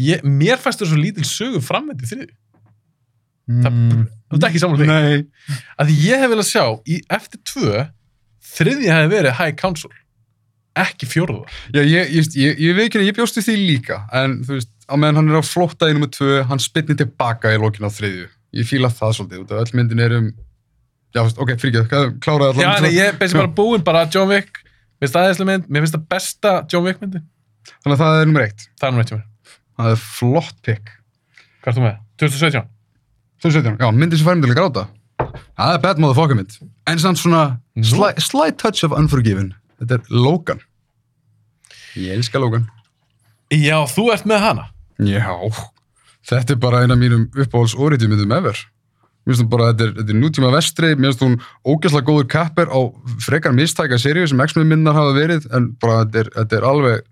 ég, 0.00 0.24
mér 0.24 0.62
það 0.62 0.78
svo 0.84 1.00
lítil 1.00 1.26
sögu 1.28 1.60
frammendi 1.64 2.08
þriði. 2.08 2.32
það- 2.32 3.74
Mm. 3.74 4.06
Þú 4.32 4.38
veist 4.38 4.46
ekki 4.48 4.60
samla. 4.62 4.86
Nei. 4.88 5.26
Að 5.78 5.90
ég 6.00 6.16
hef 6.22 6.30
viljað 6.32 6.48
sjá, 6.48 6.64
í, 6.88 7.02
eftir 7.12 7.40
tvö, 7.44 7.82
þriði 8.56 8.88
hefði 8.88 9.10
verið 9.12 9.36
High 9.36 9.56
Council, 9.60 9.90
ekki 10.74 11.06
fjórða. 11.06 11.44
Já, 11.74 11.82
ég, 11.84 12.08
ég, 12.16 12.30
ég, 12.40 12.56
ég 12.64 12.74
veit 12.78 12.88
ekki 12.88 13.02
að 13.02 13.08
ég 13.10 13.18
bjóst 13.18 13.36
við 13.36 13.48
því 13.50 13.56
líka, 13.68 13.98
en 14.16 14.38
þú 14.48 14.56
veist, 14.56 14.70
á 14.88 14.94
meðan 14.96 15.20
hann 15.20 15.28
er 15.28 15.38
á 15.38 15.44
flótta 15.44 15.90
í 15.90 15.92
nummer 15.92 16.08
tvö, 16.08 16.40
hann 16.48 16.58
spytni 16.58 16.96
tilbaka 16.96 17.52
í 17.52 17.60
lokinu 17.60 17.92
á 17.92 17.92
þriðju. 17.92 18.26
Ég 18.56 18.68
fíla 18.70 18.88
það 18.88 19.12
svolítið, 19.18 19.44
út 19.44 19.54
öll 19.60 19.76
myndin 19.76 20.00
er 20.00 20.16
um, 20.16 20.32
já, 21.14 21.20
ok, 21.28 21.54
fyrir 21.60 21.84
ekki, 21.84 22.02
kláraði 22.24 22.64
Já, 22.64 22.70
allan. 22.72 22.88
nei, 22.88 22.96
ég 22.96 23.12
er 23.12 23.36
bara 23.36 23.52
búinn 23.60 23.84
bara 23.84 24.08
John 24.08 24.32
Wick, 24.32 24.63
finnst 25.04 25.18
aðeinslega 25.20 25.48
mynd, 25.50 25.68
mér 25.70 25.84
finnst 25.84 25.96
það 25.98 26.04
besta 26.14 26.52
John 26.72 26.84
Wick 26.88 27.00
myndi. 27.02 27.22
Þannig 27.84 27.94
að 27.96 28.02
það 28.04 28.18
er 28.20 28.28
nummer 28.30 28.44
eitt. 28.48 28.66
Það 28.80 28.88
er 28.88 28.94
nú 28.96 29.02
eitt 29.04 29.12
hjá 29.12 29.16
mér. 29.18 29.56
Það 29.78 29.90
er 29.94 30.02
flott 30.04 30.58
pick. 30.66 30.92
Hvað 31.64 31.70
er 31.72 31.78
þú 31.78 31.84
með? 31.86 31.96
2017? 32.24 32.68
2017, 33.44 33.80
já, 33.80 33.88
myndin 33.92 34.20
sem 34.20 34.28
fær 34.28 34.38
mig 34.38 34.44
til 34.46 34.52
að 34.54 34.60
gráta. 34.60 34.84
Það 35.54 35.72
er 35.76 35.80
bad 35.84 36.00
motherfucker 36.02 36.38
mynd. 36.38 36.54
En 36.90 37.00
samt 37.02 37.20
svona 37.20 37.42
Nú. 37.74 37.86
slight, 37.88 38.20
slight 38.22 38.58
touch 38.60 38.84
of 38.86 38.94
unforgiven. 38.96 39.52
Þetta 39.80 39.98
er 39.98 40.12
Logan. 40.14 40.60
Ég 41.98 42.14
elska 42.18 42.40
Logan. 42.42 42.68
Já, 43.54 43.76
þú 43.90 44.08
ert 44.14 44.24
með 44.28 44.40
hana. 44.44 44.64
Já, 45.02 45.26
þetta 46.30 46.54
er 46.54 46.60
bara 46.62 46.82
eina 46.84 46.96
af 46.96 47.00
mínum 47.02 47.26
uppáhalds 47.34 47.74
óriðjumyndum 47.78 48.32
ever. 48.36 48.58
Mér 49.24 49.32
finnst 49.32 49.44
hún 49.44 49.50
bara, 49.54 49.70
þetta 49.72 49.86
er, 49.86 49.94
þetta 49.96 50.12
er 50.12 50.20
nútíma 50.20 50.52
vestri, 50.52 50.92
mér 51.00 51.14
finnst 51.14 51.24
hún 51.24 51.38
ógeðslega 51.64 52.08
góður 52.10 52.28
kapper 52.34 52.68
á 52.68 52.80
frekar 53.24 53.56
mistæka 53.56 53.96
seríu 54.00 54.28
sem 54.28 54.42
X-Men 54.44 54.68
myndar 54.68 54.96
hafa 54.98 55.14
verið, 55.16 55.48
en 55.56 55.70
bara 55.80 56.02
þetta 56.04 56.20
er, 56.20 56.30
þetta 56.36 56.58
er 56.58 56.66
alveg, 56.68 57.06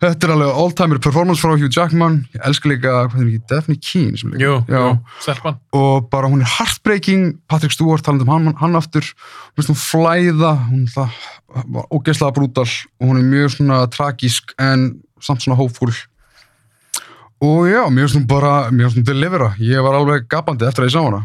þetta 0.00 0.28
er 0.28 0.32
alveg 0.32 0.60
all-timer 0.62 1.02
performance 1.04 1.44
frá 1.44 1.52
Hugh 1.52 1.68
Jackman, 1.68 2.16
ég 2.32 2.48
elska 2.48 2.72
líka, 2.72 2.94
hvað 3.12 3.20
er 3.20 3.28
ekki, 3.28 3.42
Daphne 3.52 3.76
Keane 3.84 4.22
sem 4.22 4.32
líka. 4.32 4.46
Jú, 4.46 4.56
Já. 4.72 4.80
jú, 4.80 4.96
stelpan. 5.28 5.60
Og 5.76 6.08
bara 6.12 6.32
hún 6.32 6.40
er 6.40 6.52
heartbreaking, 6.56 7.28
Patrick 7.52 7.76
Stewart 7.76 8.04
talandi 8.06 8.24
um 8.24 8.32
hann, 8.32 8.56
hann 8.62 8.80
aftur, 8.80 9.04
mér 9.04 9.60
finnst 9.60 9.74
hún 9.74 9.82
flæða, 9.84 10.56
hún 10.72 10.86
er 10.88 10.96
það, 10.96 11.22
ógeðslega 11.92 12.36
brútal 12.40 12.68
og 12.72 13.08
hún 13.10 13.20
er 13.20 13.28
mjög 13.28 13.58
svona 13.58 13.84
tragísk 13.92 14.56
en 14.56 14.94
samt 15.20 15.44
svona 15.44 15.60
hófúl. 15.60 15.92
Og 17.44 17.66
já, 17.68 17.82
mér 17.92 18.06
finnst 18.06 18.16
hún 18.16 18.28
bara, 18.30 18.70
mér 18.72 18.88
finnst 18.88 19.02
hún 19.02 19.08
delivera. 19.10 19.50
Ég 19.60 19.82
var 19.84 19.98
alveg 19.98 20.24
gapandi 20.32 20.64
eftir 20.68 20.86
að 20.86 20.88
ég 20.88 20.94
sá 20.94 21.02
hana. 21.04 21.20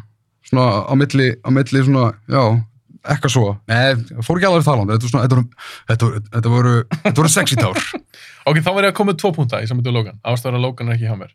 Svona 0.49 0.65
á 0.83 0.93
milli, 0.99 1.29
á 1.39 1.49
milli 1.55 1.83
svona, 1.87 2.09
já, 2.27 2.41
eitthvað 3.07 3.33
svo. 3.35 3.53
Nei, 3.71 4.19
fór 4.25 4.39
ekki 4.41 4.49
alveg 4.49 4.65
þalandi. 4.67 4.97
Þetta, 4.97 5.11
svona, 5.13 5.27
þetta, 5.27 5.37
voru, 5.39 6.23
þetta, 6.33 6.51
voru, 6.55 6.73
þetta, 6.97 7.15
voru, 7.21 7.33
sexy 7.37 7.59
tár. 7.61 7.79
Ok, 8.41 8.57
þá 8.57 8.71
verður 8.73 8.87
ég 8.87 8.89
að 8.89 8.95
koma 8.97 9.11
með 9.11 9.17
tvo 9.21 9.29
punta 9.35 9.59
í 9.61 9.67
samvættu 9.69 9.91
Logan. 9.93 10.15
Ástæður 10.25 10.55
að 10.57 10.63
Logan 10.63 10.87
er 10.89 10.95
ekki 10.95 11.05
hjá 11.05 11.13
mér. 11.19 11.33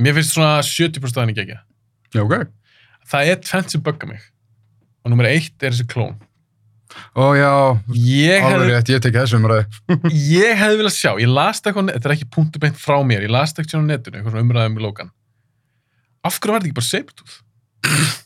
Mér 0.00 0.14
finnst 0.16 0.32
svona 0.32 0.54
70% 0.64 1.18
af 1.18 1.20
henni 1.20 1.34
gegja. 1.36 1.58
já, 2.16 2.22
ok. 2.22 2.46
Það 3.12 3.28
er 3.32 3.42
tvent 3.44 3.74
sem 3.74 3.82
bugga 3.84 4.08
mig. 4.08 4.22
Og 5.04 5.12
nummer 5.12 5.28
eitt 5.28 5.60
er 5.60 5.74
þessi 5.76 5.84
klón. 5.92 6.16
Ó 7.16 7.26
já, 7.36 7.50
Ég 7.96 8.44
alveg 8.46 8.70
rétt, 8.70 8.90
ég 8.92 9.02
tekið 9.04 9.22
þessu 9.22 9.38
umræði. 9.40 9.64
ég 10.40 10.58
hefði 10.60 10.80
viljað 10.82 10.96
sjá, 10.96 11.10
ég 11.22 11.32
las 11.32 11.60
þetta 11.60 11.72
eitthvað, 11.72 11.90
þetta 11.96 12.10
er 12.10 12.14
ekki 12.16 12.28
punktu 12.36 12.62
beint 12.62 12.78
frá 12.80 12.98
mér, 13.06 13.26
ég 13.26 13.32
las 13.32 13.52
þetta 13.54 13.64
eitthvað 13.64 13.84
á 13.84 13.88
netinu, 13.90 14.18
eitthvað 14.18 14.36
svona 14.36 14.46
umræðum 14.46 14.78
í 14.78 14.84
Logan. 14.84 15.12
Af 16.26 16.40
hverju 16.40 16.56
var 16.56 16.64
þetta 16.64 16.70
ekki 16.72 16.78
bara 16.80 16.90
Sabretooth? 16.90 18.22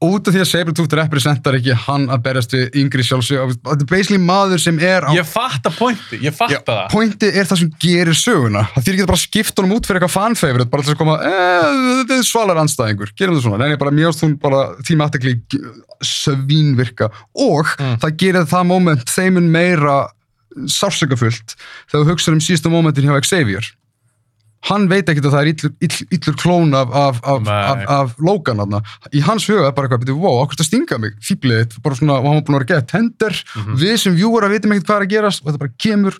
Út 0.00 0.28
af 0.28 0.32
því 0.32 0.40
að 0.40 0.48
Sabretooth 0.48 0.94
representar 0.96 1.56
ekki 1.58 1.74
hann 1.86 2.06
að 2.08 2.22
berjast 2.24 2.54
við 2.56 2.76
yngri 2.80 3.04
sjálfsög 3.04 3.50
þetta 3.58 3.74
er 3.84 3.88
basically 3.90 4.20
maður 4.24 4.62
sem 4.62 4.78
er 4.80 5.04
á 5.04 5.10
Ég 5.12 5.26
fatta 5.28 5.68
pointi, 5.76 6.20
ég 6.24 6.32
fatta 6.32 6.60
það. 6.64 6.86
pointi 6.94 7.28
er 7.28 7.44
það 7.50 7.58
sem 7.60 7.72
gerir 7.84 8.16
söguna. 8.16 8.62
Það 8.74 8.86
þýr 8.86 8.94
ekki 8.96 9.08
bara 9.10 9.18
að 9.20 9.24
skipta 9.26 9.62
honum 9.62 9.76
út 9.76 9.86
fyrir 9.90 10.00
eitthvað 10.00 10.14
fanfavorite 10.16 10.70
bara 10.72 10.82
til 10.86 10.94
að 10.94 11.00
koma, 11.02 11.16
eh, 11.20 11.82
þetta 12.00 12.16
er 12.18 12.28
svalar 12.30 12.62
anstæðingur 12.64 13.12
gerum 13.16 13.34
þetta 13.36 13.44
svona, 13.44 13.58
neina 13.64 13.76
bara 13.82 13.90
mjög 13.98 14.08
ást 14.14 14.24
hún 14.24 14.38
bara 14.40 14.62
tíma 14.88 15.04
aftekli 15.10 15.36
svínvirka. 16.00 17.10
Og 17.36 17.66
Mm. 17.78 17.96
það 18.00 18.16
gerir 18.16 18.46
það 18.48 18.66
moment 18.66 19.04
þeimun 19.04 19.50
meira 19.52 20.08
sársökafullt 20.66 21.54
þegar 21.90 22.04
þú 22.04 22.10
hugsaður 22.10 22.36
um 22.38 22.40
síðustu 22.42 22.70
momentin 22.72 23.04
hjá 23.06 23.20
Xavier 23.22 23.64
hann 24.68 24.88
veit 24.90 25.08
ekkert 25.08 25.24
að 25.24 25.32
það 25.32 25.40
er 25.40 25.48
illur, 25.54 25.72
illur, 25.80 26.08
illur 26.16 26.34
klón 26.36 26.74
af, 26.76 26.90
af, 26.92 27.20
af, 27.24 27.84
af, 27.88 28.10
Logan 28.20 28.58
þarna. 28.60 28.80
í 29.16 29.22
hans 29.24 29.46
huga 29.48 29.68
er 29.70 29.72
bara 29.72 29.88
eitthvað, 29.88 30.10
wow, 30.20 30.42
okkur 30.42 30.58
það 30.60 30.68
stinga 30.68 30.98
mig, 31.00 31.14
fýblið 31.24 31.78
bara 31.82 31.96
svona, 31.96 32.18
og 32.20 32.26
hann 32.28 32.36
var 32.40 32.44
búin 32.44 32.56
að 32.58 32.60
vera 32.60 32.66
að 32.66 32.72
geta 32.74 32.92
tender 32.98 33.38
Mhm. 33.56 33.78
við 33.80 33.96
sem 34.02 34.16
vjúar 34.18 34.44
að 34.44 34.52
vitum 34.58 34.72
ekkert 34.76 34.86
hvað 34.90 35.00
er 35.00 35.06
að 35.06 35.14
gerast 35.14 35.40
og 35.40 35.48
þetta 35.48 35.62
bara 35.64 35.76
kemur 35.80 36.18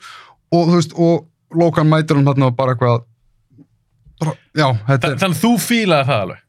og 0.53 0.69
þú 0.71 0.75
veist, 0.79 0.93
og 0.97 1.27
Logan 1.53 1.89
mætir 1.91 2.17
hann 2.17 2.25
þarna 2.31 2.47
og 2.49 2.57
bara 2.57 2.75
eitthvað 2.75 3.05
bara, 4.21 4.33
já, 4.57 4.69
þetta 4.89 5.01
Þa- 5.07 5.13
er 5.13 5.21
Þannig 5.21 5.37
að 5.37 5.45
þú 5.45 5.53
fílaði 5.67 6.07
það 6.11 6.23
alveg. 6.25 6.41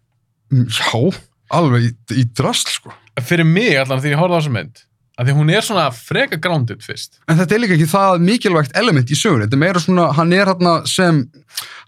Mm, 0.51 0.65
já, 0.67 1.19
alveg 1.51 1.81
í, 1.87 1.91
í 2.21 2.23
drasl 2.35 2.67
sko 2.71 2.93
Fyrir 3.21 3.45
mig 3.45 3.75
allan 3.77 3.99
þegar 4.01 4.15
ég 4.15 4.19
horfði 4.21 4.35
á 4.35 4.39
þessa 4.41 4.51
mynd, 4.55 4.83
að 5.21 5.27
því 5.29 5.35
hún 5.37 5.51
er 5.53 5.61
svona 5.65 5.87
freka 5.93 6.39
grounded 6.41 6.81
fyrst. 6.81 7.19
en 7.29 7.37
þetta 7.37 7.55
er 7.55 7.61
líka 7.63 7.75
ekki 7.77 7.89
það 7.91 8.23
mikilvægt 8.25 8.71
element 8.81 9.11
í 9.13 9.17
sögun, 9.19 9.43
þetta 9.45 9.53
er 9.59 9.63
meira 9.63 9.79
svona, 9.83 10.07
hann 10.17 10.33
er 10.33 10.49
hérna 10.49 10.73
sem, 10.89 11.19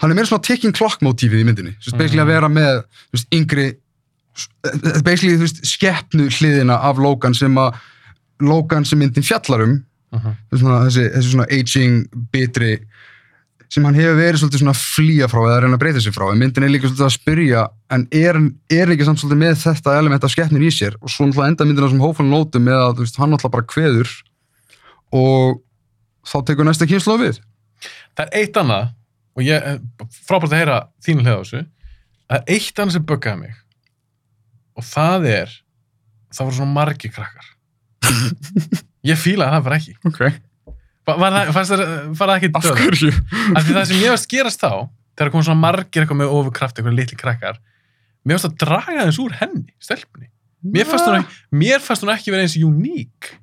hann 0.01 0.11
er 0.11 0.15
meira 0.19 0.29
svona 0.29 0.45
ticking 0.45 0.75
clock 0.77 1.01
motífið 1.01 1.41
í 1.41 1.47
myndinni, 1.47 1.73
þú 1.81 1.87
veist, 1.89 1.97
basically 1.97 2.21
að 2.21 2.27
Mhm. 2.29 2.33
vera 2.35 2.49
með 2.49 2.83
veist, 3.13 3.27
yngri 3.33 3.67
er 4.65 5.01
basically, 5.05 5.35
þú 5.37 5.45
veist, 5.47 5.63
skeppnu 5.65 6.27
hliðina 6.29 6.77
af 6.83 6.97
Logan 7.01 7.33
sem 7.33 7.55
að 7.55 7.75
Logan 8.41 8.85
sem 8.85 8.99
myndin 8.99 9.23
fjallar 9.25 9.63
um 9.63 9.83
þessi 10.13 10.59
svona, 10.61 10.79
þessi, 10.87 11.03
þessi 11.15 11.31
svona 11.33 11.47
aging, 11.51 12.07
bitri 12.31 12.79
sem 13.73 13.85
hann 13.87 13.97
hefur 13.97 14.19
verið 14.19 14.41
svolítið 14.41 14.61
svona 14.61 14.73
að 14.75 14.83
flýja 14.83 15.29
frá 15.31 15.39
eða 15.41 15.53
að 15.55 15.63
reyna 15.63 15.77
að 15.79 15.81
breyta 15.81 16.03
sig 16.03 16.13
frá 16.13 16.27
en 16.29 16.41
myndin 16.41 16.65
er 16.67 16.73
líka 16.73 16.89
svolítið 16.89 17.07
að 17.07 17.15
spyrja 17.15 17.63
en 17.95 18.03
er, 18.13 18.37
er 18.69 18.91
ekki 18.93 19.07
samt 19.07 19.21
svolítið 19.23 19.41
með 19.41 19.55
þetta 19.63 19.95
element 19.97 20.27
af 20.27 20.33
skeppnir 20.33 20.67
í 20.67 20.69
sér 20.73 20.99
og 20.99 21.09
svo 21.09 21.25
náttúrulega 21.25 21.53
enda 21.53 21.67
myndina 21.69 21.89
sem 21.89 22.03
hófalinn 22.03 22.35
nótum 22.35 22.67
með 22.67 22.83
að 22.83 23.01
veist, 23.01 23.17
hann 23.17 23.33
náttúrulega 23.33 23.55
bara 23.55 23.69
kveður 23.73 24.13
og 25.13 25.63
þá 26.29 26.37
tekur 26.51 26.69
næsta 26.69 26.89
kynslu 26.89 27.17
við 27.23 27.41
Það 28.13 28.25
er 28.27 28.39
eitt 28.41 28.59
annað, 28.61 28.89
og 29.33 29.45
ég, 29.47 29.67
frábært 30.27 30.53
að 30.53 30.59
heyra 30.61 30.79
þínu 31.05 31.25
hliða 31.25 31.35
á 31.35 31.41
þessu, 31.41 31.61
það 32.29 32.37
er 32.37 32.55
eitt 32.55 32.81
annað 32.81 32.95
sem 32.97 33.05
buggaði 33.09 33.41
mig. 33.41 33.59
Og 34.77 34.87
það 34.87 35.27
er 35.31 35.55
það 36.33 36.47
voru 36.47 36.57
svona 36.59 36.75
margir 36.75 37.13
krakkar. 37.13 37.49
ég 39.11 39.21
fílaði 39.21 39.55
það 39.55 39.65
bara 39.67 39.79
ekki. 39.81 39.95
Ok. 40.09 40.21
Va- 41.07 41.17
Var 41.19 41.31
það, 41.35 41.51
fannst 41.57 41.71
það, 41.73 41.81
var 42.19 42.29
það 42.31 42.35
ekki 42.37 42.49
Af 42.55 42.63
döð? 42.63 42.77
hverju? 42.83 43.11
Af 43.57 43.63
því 43.67 43.73
það 43.77 43.85
sem 43.89 43.97
ég 44.03 44.13
varst 44.13 44.29
gerast 44.31 44.61
þá, 44.63 44.71
þegar 45.17 45.31
kom 45.33 45.43
svona 45.43 45.59
margir 45.59 46.03
eitthvað 46.05 46.19
með 46.23 46.31
ofurkraft, 46.39 46.77
eitthvað 46.79 46.95
litli 46.99 47.17
krakkar, 47.19 47.57
mér 48.25 48.37
varst 48.37 48.47
að 48.49 48.57
draga 48.63 49.07
þess 49.09 49.19
úr 49.19 49.33
henni, 49.41 49.73
stelpunni. 49.83 50.29
Mér 50.63 50.87
fannst 50.87 51.09
hún 51.09 51.17
ekki, 51.19 51.39
mér 51.59 51.81
fannst 51.83 52.05
hún 52.05 52.13
ekki 52.15 52.31
vera 52.31 52.45
eins 52.45 52.55
uník. 52.55 53.33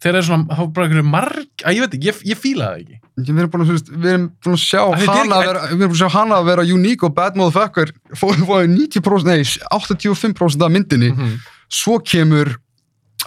Þegar 0.00 0.16
það 0.16 0.20
er 0.20 0.26
svona, 0.28 0.56
þá 0.56 0.62
er 0.62 0.70
bara 0.76 0.86
einhverju 0.86 1.06
marg, 1.08 1.52
að 1.64 1.76
ég 1.76 1.80
veit 1.84 1.94
ekki, 1.96 2.08
ég, 2.10 2.18
ég 2.30 2.38
fílaði 2.40 2.72
það 2.72 2.80
ekki. 2.82 2.98
Við 3.16 3.38
erum 3.40 3.50
búin 3.52 3.62
að, 3.64 3.92
við 3.96 4.10
erum 4.12 4.26
búin 4.44 4.56
að 4.56 4.60
sjá 4.64 4.80
Af 4.84 5.06
hana 5.08 5.36
að 5.38 5.46
vera, 5.48 5.60
við 5.70 5.76
erum 5.76 5.92
búin 5.92 5.96
að 5.96 6.02
sjá 6.02 6.10
hana 6.16 6.36
að 6.40 6.48
vera 6.50 6.64
unique 6.76 7.06
og 7.08 7.14
bad 7.16 7.38
motherfucker 7.40 7.92
fóðu 8.20 8.48
fóðu 8.48 8.66
90%, 8.74 9.28
nei, 9.28 9.44
85% 9.76 10.64
af 10.66 10.72
myndinni, 10.74 11.08
Mhm. 11.16 11.38
svo 11.72 11.96
kemur 12.04 12.52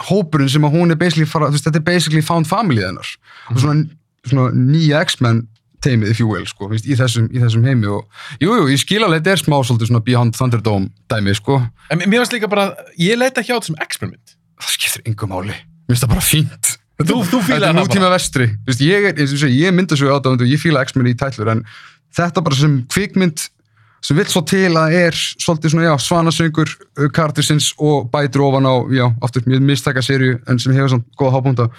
hópurinn 0.08 0.50
sem 0.52 0.64
að 0.68 0.76
hún 0.78 0.92
er 0.94 1.00
basically 1.00 1.28
fara, 1.30 1.50
veist, 1.52 1.66
þetta 1.68 1.82
er 1.82 1.86
basically 1.88 2.22
found 2.26 2.48
family 2.50 2.84
hennar. 2.86 3.10
Og 3.52 3.60
svona, 3.64 3.86
svona 4.30 4.50
nýja 4.56 5.02
X-Men 5.08 5.44
teimið, 5.84 6.10
if 6.12 6.20
you 6.20 6.28
will, 6.28 6.44
sko, 6.48 6.68
veist, 6.72 6.88
í 6.88 6.96
þessum, 7.00 7.30
í 7.32 7.40
þessum 7.40 7.64
heimi 7.68 7.88
og, 7.88 8.04
jú, 8.44 8.52
jú, 8.52 8.66
ég 8.72 8.82
skil 8.82 9.00
alveg, 9.06 9.22
þetta 9.22 9.32
er 9.38 9.42
smá 9.44 9.56
svolítið 9.64 9.92
svona 9.92 10.04
Beyond 10.04 10.36
Thunderdome 10.36 10.90
dæmi, 11.12 11.36
sko, 11.40 11.60
En 11.92 12.02
mér 12.04 12.20
varst 12.24 12.36
líka 12.36 12.50
bara, 12.52 12.66
ég 13.00 13.16
leita 13.20 13.40
ekki 13.44 13.54
á 13.56 13.58
þetta 13.60 13.70
sem 13.72 13.80
experiment. 13.86 14.36
það 14.60 14.74
skiptir 14.76 15.06
yngum 15.08 15.32
máli, 15.32 15.56
mér 15.56 15.94
finnst 15.96 16.04
það 16.04 16.12
bara 16.16 16.26
fínt. 16.28 16.74
Þú, 17.00 17.06
þú 17.16 17.40
Þetta 17.40 17.46
fílaði 17.48 17.64
er 17.64 17.70
það 17.70 17.78
nútíma 17.80 18.08
bara. 18.10 18.16
vestri. 18.18 18.50
Veist, 18.68 18.82
ég, 18.84 19.06
er, 19.08 19.22
ég, 19.24 19.54
ég 19.56 19.72
mynda 19.78 19.96
svo 19.96 20.12
átáðandi 20.12 20.44
og 20.44 20.52
ég 20.52 20.60
fíla 20.60 20.82
X-Men 20.84 21.08
í 21.08 21.16
tætlur 21.16 21.54
en 21.54 21.62
þetta 22.18 22.44
bara 22.44 22.58
sem 22.60 22.74
kvikmynd 22.92 23.46
sem 24.02 24.18
vill 24.18 24.30
svo 24.32 24.42
til 24.48 24.72
að 24.80 24.96
er 24.96 25.18
svolítið 25.18 25.74
svona, 25.74 25.88
já, 25.90 25.94
svanasöngur 26.06 26.74
kartisins 27.16 27.72
og 27.78 28.10
bætir 28.14 28.44
ofan 28.46 28.68
á, 28.70 28.76
já, 28.96 29.06
aftur 29.26 29.46
mjög 29.50 29.66
mistæka 29.68 30.04
serju 30.06 30.40
en 30.48 30.60
sem 30.60 30.74
hefur 30.76 30.94
svona 30.94 31.20
góða 31.20 31.34
hábúnda 31.36 31.70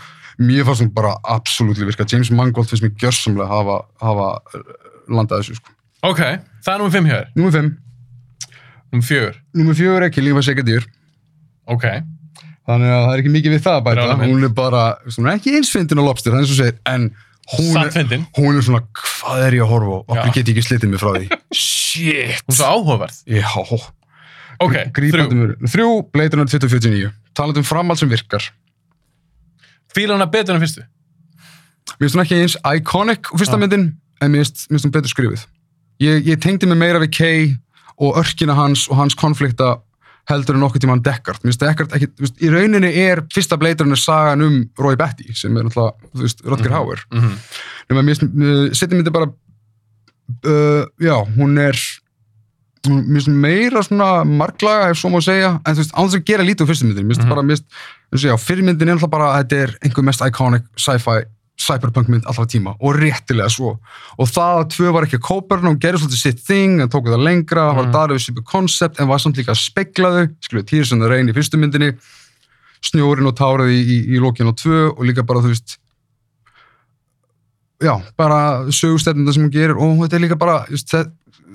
mér 0.41 0.65
fannst 0.69 0.85
hún 0.85 0.93
bara 0.95 1.15
absolutt 1.25 1.81
virka 1.81 2.07
James 2.09 2.31
Mangold 2.31 2.69
finnst 2.69 2.85
mér 2.85 2.95
gjörsamlega 3.01 3.49
hafa, 3.49 3.81
hafa 4.01 4.29
uh, 4.57 4.71
landað 5.09 5.43
þessu, 5.43 5.59
sko. 5.61 5.75
Ok, 6.09 6.21
það 6.65 6.73
er 6.75 6.81
nummer 6.81 6.95
5 6.97 7.11
hjá 7.11 7.17
þér. 7.19 7.33
Númer 7.37 7.57
5, 7.59 7.71
Nummer 8.91 9.07
4. 9.07 9.35
númer 9.55 9.77
4 9.79 10.07
er 10.07 10.15
Killing 10.15 10.35
of 10.35 10.41
a 10.41 10.47
Sacred 10.49 10.67
Deer 10.67 10.87
Ok. 11.71 11.85
þannig 12.67 12.91
að 12.91 13.03
það 13.05 13.13
er 13.13 13.23
ekki 13.23 13.35
mikið 13.35 13.55
við 13.55 13.65
það 13.67 13.77
að 13.77 13.85
bæta 13.89 14.17
hún 14.23 14.47
er 14.47 14.55
bara, 14.55 14.85
er 15.07 15.29
ekki 15.35 15.57
eins 15.59 15.73
fyndin 15.75 16.01
á 16.01 16.05
lobster, 16.05 16.33
það 16.33 16.41
er 16.41 16.45
eins 16.45 16.55
og 16.55 16.61
segir, 16.61 16.79
en 16.91 17.07
hún 17.51 17.81
er, 17.81 18.27
hún 18.37 18.59
er 18.59 18.63
svona, 18.67 18.83
hvað 18.95 19.47
er 19.47 19.57
ég 19.59 19.65
að 19.65 19.73
horfa 19.73 19.97
á? 19.97 20.01
Okkur 20.15 20.35
get 20.37 20.51
ég 20.51 20.53
ekki 20.55 20.67
slitið 20.69 20.93
mig 20.93 21.01
frá 21.03 21.11
því. 21.17 21.39
Shit! 21.57 22.45
Hún 22.47 22.55
er 22.55 22.59
svo 22.61 22.71
áhugaverð. 22.75 23.19
Já, 23.27 23.51
Ok, 24.61 24.75
þrjú. 24.93 25.45
Þrjú, 25.73 25.93
Blade 26.13 26.37
Runner 26.37 26.51
2049. 26.53 27.09
Talandi 27.33 27.63
um 27.63 27.65
framhald 27.65 28.01
sem 28.01 28.11
virkar. 28.11 28.45
Fíla 29.95 30.19
hana 30.19 30.27
betur 30.31 30.55
en 30.59 30.61
fyrstu. 30.63 30.85
Mér 31.97 32.05
finnst 32.07 32.17
hún 32.19 32.23
ekki 32.27 32.41
eins 32.43 32.57
iconic 32.77 33.31
fyrsta 33.33 33.57
Já. 33.57 33.63
myndin, 33.63 33.87
en 34.21 34.35
mér 34.35 34.45
finnst 34.45 34.85
hún 34.85 34.93
betur 34.95 35.11
skrifið. 35.11 35.47
Ég, 36.05 36.27
ég 36.29 36.41
tengdi 36.45 36.69
mig 36.69 36.79
meira 36.81 37.01
við 37.03 37.13
Kay 37.17 37.49
og 38.01 38.21
örkina 38.21 38.55
hans 38.57 38.87
og 38.89 39.01
hans 39.01 39.17
konflikta 39.19 39.79
heldur 40.31 40.57
en 40.57 40.63
okkur 40.67 40.81
tíma 40.83 40.95
hann 40.97 41.03
Deckard. 41.05 41.41
Mér 41.43 41.51
finnst 41.53 41.61
Deckard 41.65 41.93
ekki, 41.97 42.09
þú 42.17 42.25
veist, 42.27 42.37
í 42.41 42.51
rauninni 42.53 42.91
er 43.05 43.23
fyrsta 43.35 43.59
Blade 43.61 43.85
Runner 43.85 43.99
sagan 44.01 44.43
um 44.47 44.59
Roy 44.79 44.97
Batty, 44.97 45.33
sem 45.35 45.57
er 45.57 45.67
náttúrulega, 45.69 46.11
þú 46.15 46.23
veist, 46.25 46.41
Rutger 46.47 46.71
Mhm. 46.71 46.77
Hauer. 46.79 47.01
Mm 47.13 47.21
-hmm. 47.21 47.35
Mér 47.91 48.15
finnst, 48.17 48.79
setjum 48.81 48.99
myndi 49.03 49.11
bara, 49.11 49.27
uh, 50.47 50.85
já, 51.01 51.17
hún 51.37 51.59
er, 51.59 51.77
mér 52.87 53.21
finnst 53.21 53.29
meira 53.29 53.83
svona 53.83 54.25
marglaga, 54.25 54.91
ef 54.91 54.99
svo 54.99 55.11
má 55.11 55.21
segja, 55.21 55.61
en 55.67 55.75
þú 55.75 55.83
veist, 55.83 55.93
án 55.95 56.07
þess 56.09 56.17
að 56.21 56.25
gera 56.25 56.43
lítið 56.45 56.63
úr 56.65 56.71
fyrstu 56.71 56.87
myndin, 56.87 57.07
mér 57.07 57.15
finnst 57.15 57.27
Mhm. 57.27 57.29
bara, 57.29 57.43
mér 57.43 57.57
finnst, 57.57 57.65
þú 58.11 58.15
veist, 58.17 58.25
já, 58.25 58.37
fyrir 58.39 58.65
myndin 58.65 58.89
er 58.89 58.95
alltaf 58.95 59.11
bara, 59.11 59.43
þetta 59.43 59.57
er 59.63 59.77
einhver 59.83 60.05
mest 60.05 60.21
iconic 60.21 60.63
sci-fi, 60.77 61.25
cyberpunk 61.61 62.09
mynd 62.09 62.25
allra 62.31 62.47
tíma 62.49 62.73
og 62.81 62.97
réttilega 62.97 63.51
svo. 63.53 63.75
Og 64.19 64.29
það 64.31 64.61
að 64.63 64.71
tvö 64.75 64.93
var 64.97 65.07
ekki 65.07 65.19
að 65.21 65.27
kópa 65.29 65.57
hérna, 65.59 65.73
hún 65.75 65.81
gerði 65.83 66.01
svolítið 66.03 66.23
sitt 66.23 66.41
þing, 66.47 66.81
en 66.81 66.89
tóku 66.93 67.13
það 67.13 67.25
lengra, 67.27 67.67
var 67.77 67.85
Mhm. 67.87 67.93
darið 67.93 68.17
við 68.17 68.25
svipu 68.25 68.45
koncept, 68.49 69.01
en 69.01 69.09
var 69.09 69.19
samt 69.21 69.37
líka 69.37 69.53
að 69.53 69.61
spegla 69.61 70.09
þau, 70.17 70.25
skiljuð, 70.41 70.67
Týrsun 70.71 71.03
og 71.05 71.11
Reyn 71.13 71.29
í 71.29 71.35
fyrstu 71.37 71.59
myndinni, 71.61 71.93
snjórin 72.83 73.27
og 73.29 73.37
tárið 73.37 73.69
í, 73.77 73.81
í, 73.85 73.99
í 74.17 74.21
lókin 74.21 74.49
og 74.49 74.57
tvö 74.57 74.91
og 74.97 75.05
líka 75.05 75.23
bara, 75.27 75.41
þú 75.45 75.53
veist, 75.53 75.77
já, 77.81 77.95
bara 78.17 78.65
sögustefnunda 78.73 79.33
sem 79.33 79.45
hún 79.47 79.53
gerir 79.53 79.77
og 79.77 80.01
þetta 80.05 80.17
er 80.19 80.25
líka 80.27 80.39
bara, 80.41 80.65
just, 80.71 80.89
það, 80.93 81.11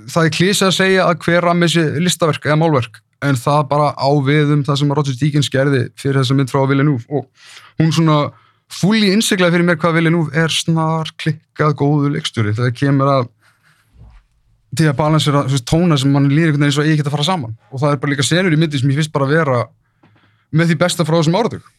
það 0.09 0.25
er 0.29 0.35
klísið 0.37 0.67
að 0.69 0.77
segja 0.79 1.05
að 1.09 1.19
hver 1.25 1.41
rammi 1.49 1.69
sé 1.71 1.83
listaverk 2.01 2.45
eða 2.45 2.59
málverk, 2.61 3.01
en 3.25 3.35
það 3.39 3.67
bara 3.69 3.91
á 3.97 4.09
við 4.25 4.53
um 4.53 4.63
það 4.67 4.79
sem 4.81 4.91
Roger 4.97 5.17
Deakins 5.19 5.49
gerði 5.49 5.83
fyrir 5.97 6.21
þessa 6.21 6.35
mynd 6.37 6.51
frá 6.51 6.65
Villeneuve 6.69 7.05
og 7.09 7.25
hún 7.79 7.93
svona 7.95 8.17
fulli 8.71 9.11
innsiklaði 9.13 9.55
fyrir 9.57 9.67
mér 9.67 9.77
hvað 9.81 9.97
Villeneuve 9.99 10.35
er 10.45 10.51
snar 10.53 11.11
klikkað 11.21 11.75
góðu 11.79 12.11
leikstjóri 12.15 12.55
þegar 12.57 12.73
kemur 12.79 13.11
að 13.11 13.27
til 14.75 14.89
að 14.89 14.97
balansera 14.99 15.45
tóna 15.69 15.95
sem 15.97 16.11
mann 16.11 16.27
veginn 16.27 16.65
eins 16.65 16.77
og 16.81 16.87
ég 16.89 16.97
get 16.99 17.07
að 17.07 17.13
fara 17.15 17.27
saman 17.29 17.53
og 17.71 17.79
það 17.79 17.93
er 17.95 18.01
bara 18.01 18.11
líka 18.11 18.25
senur 18.27 18.51
í 18.55 18.59
myndi 18.59 18.81
sem 18.81 18.89
ég 18.91 18.97
finnst 18.99 19.13
bara 19.15 19.27
að 19.29 19.35
vera 19.37 19.59
með 20.55 20.71
því 20.73 20.77
besta 20.81 21.05
frá 21.07 21.17
þessum 21.21 21.39
áratug 21.39 21.71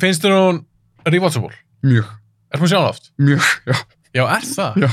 Finnst 0.00 0.22
þér 0.24 0.34
hún 0.36 0.58
rewatchable? 1.08 1.54
mjög, 1.84 2.06
Er 2.54 2.60
hún 2.62 2.70
sjálf 2.70 2.90
oft? 2.94 3.10
mjög, 3.20 3.42
já 3.68 3.76
Já, 4.14 4.22
er 4.30 4.44
það? 4.46 4.76
Já, 4.84 4.90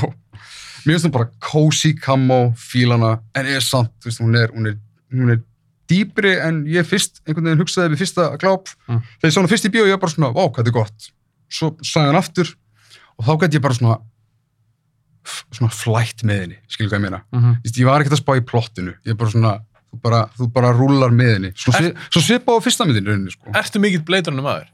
mér 0.82 0.96
finnst 0.96 1.06
hún 1.06 1.14
bara 1.14 1.28
cozy, 1.38 1.92
kamó, 1.94 2.40
fílana, 2.58 3.12
en 3.38 3.46
er 3.46 3.62
samt, 3.62 3.92
þú 4.02 4.08
veist, 4.10 4.20
hún 4.24 4.34
er, 4.40 4.50
hún 4.50 4.66
er, 4.72 4.78
hún 5.14 5.30
er 5.36 5.38
dýpri 5.92 6.32
en 6.42 6.64
ég 6.66 6.88
fyrst, 6.88 7.20
einhvern 7.22 7.46
veginn 7.52 7.62
hugsaði 7.62 7.92
við 7.92 8.00
fyrsta 8.02 8.24
gláp. 8.42 8.72
Mm. 8.88 8.98
Þegar 9.20 9.30
ég 9.30 9.36
sá 9.36 9.38
hana 9.38 9.50
fyrst 9.52 9.68
í 9.68 9.70
bíó, 9.76 9.84
ég 9.86 9.94
var 9.94 10.02
bara 10.02 10.14
svona, 10.16 10.32
vá, 10.34 10.42
hvað 10.48 10.72
er 10.72 10.74
gott. 10.74 11.06
Svo 11.52 11.74
sagði 11.84 12.08
hann 12.12 12.20
aftur 12.20 12.48
og 13.18 13.26
þá 13.26 13.32
gæti 13.42 13.58
ég 13.58 13.64
bara 13.64 13.76
svona, 13.76 13.98
svona 15.52 15.72
flætt 15.74 16.24
með 16.26 16.40
henni, 16.46 16.56
skilur 16.72 16.90
hvað 16.92 16.98
ég 16.98 17.04
meina. 17.04 17.20
Mm 17.32 17.42
-hmm. 17.42 17.60
Ég 17.76 17.86
var 17.86 18.00
ekkert 18.02 18.16
að 18.16 18.22
spá 18.22 18.32
í 18.38 18.44
plottinu, 18.48 18.94
ég 19.04 19.12
er 19.12 19.18
bara 19.20 19.30
svona, 19.30 19.52
þú 19.92 20.00
bara, 20.02 20.20
þú 20.38 20.48
bara 20.52 20.72
rúlar 20.72 21.12
með 21.12 21.32
henni. 21.34 21.52
Svo, 21.54 21.72
Er- 21.76 21.82
svi, 21.82 21.92
svo 22.10 22.20
svipa 22.20 22.56
á 22.56 22.58
fyrsta 22.64 22.86
myndinu, 22.88 23.30
sko. 23.30 23.52
Ertu 23.54 23.78
mikill 23.78 24.02
bleiturinn 24.02 24.42
maður? 24.42 24.66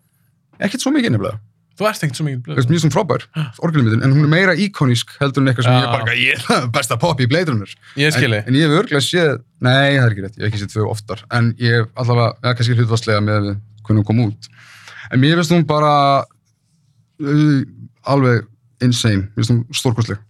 Ekkert 0.61 0.81
svo 0.81 0.93
mikið 0.95 1.11
nefnilega. 1.13 1.39
Þú 1.79 1.87
ert 1.87 2.03
ekkert 2.03 2.17
svo 2.17 2.25
mikill 2.25 2.43
bleiturinn. 2.43 2.71
mjög 2.71 2.81
svona 2.81 2.95
frábær, 2.97 3.23
orgelmyndin, 3.59 4.03
en 4.03 4.13
hún 4.13 4.25
er 4.25 4.29
meira 4.29 4.55
íkonísk 4.55 5.09
heldur 5.21 5.43
en 5.43 5.49
eitthvað 5.49 5.65
sem 5.65 5.73
Já. 5.73 5.83
ég 5.83 5.93
bara, 5.93 6.15
ég 6.15 6.33
er 6.63 6.67
besta 6.79 6.97
pop 6.97 7.21
í 7.21 7.27
Runner. 7.27 7.69
Ég 7.97 8.13
skilji. 8.13 8.39
En, 8.39 8.49
en 8.49 8.55
ég 8.55 8.63
hef 8.67 8.79
örglega 8.83 9.03
séð, 9.03 9.43
nei, 9.61 9.99
það 9.99 10.07
er 10.07 10.11
ekki 10.11 10.23
rétt, 10.25 10.39
ég 10.39 10.45
hef 10.45 10.49
ekki 10.53 10.63
séð 10.65 10.73
tvö 10.73 10.89
oftar, 10.91 11.25
en 11.31 11.55
ég 11.59 11.71
hef 11.83 11.87
allavega, 11.95 12.35
eða 12.43 12.55
kannski 12.55 12.75
hlutvarslega 12.75 13.21
með 13.21 13.57
alveg 17.19 18.47
insane, 18.85 19.29
mér 19.35 19.43
finnst 19.45 19.51
hún 19.55 19.65
stórkostleg. 19.75 20.21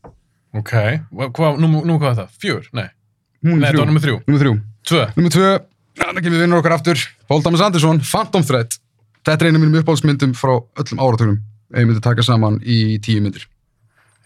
Ok. 0.56 0.72
Hva- 1.12 1.56
nú, 1.60 1.68
nú 1.84 1.98
hvað 2.00 2.10
er 2.14 2.18
það? 2.22 2.30
Fjör? 2.40 2.68
Nei. 2.72 2.88
Nei, 3.42 3.58
þetta 3.68 3.82
var 3.82 3.90
nummer 3.90 4.02
þrjú. 4.02 4.16
Númer 4.26 4.40
þrjú. 4.42 4.54
Tvö. 4.88 5.02
Númer 5.18 5.34
tvö, 5.34 5.50
þannig 6.00 6.24
kemur 6.24 6.40
vinnur 6.42 6.58
okkar 6.62 6.74
aftur, 6.78 7.02
Paul 7.28 7.42
Thomas 7.44 7.60
Anderson, 7.60 8.00
Phantom 8.00 8.42
Thread. 8.42 8.78
Þetta 9.26 9.44
er 9.44 9.50
einu 9.50 9.60
af 9.60 9.62
mínum 9.66 9.82
uppáhaldsmyndum 9.82 10.32
frá 10.38 10.54
öllum 10.80 11.02
áratögnum, 11.04 11.38
ef 11.74 11.78
ég 11.82 11.86
myndi 11.90 12.00
taka 12.02 12.22
saman 12.24 12.58
í 12.64 12.98
tíu 13.04 13.20
myndir. 13.22 13.44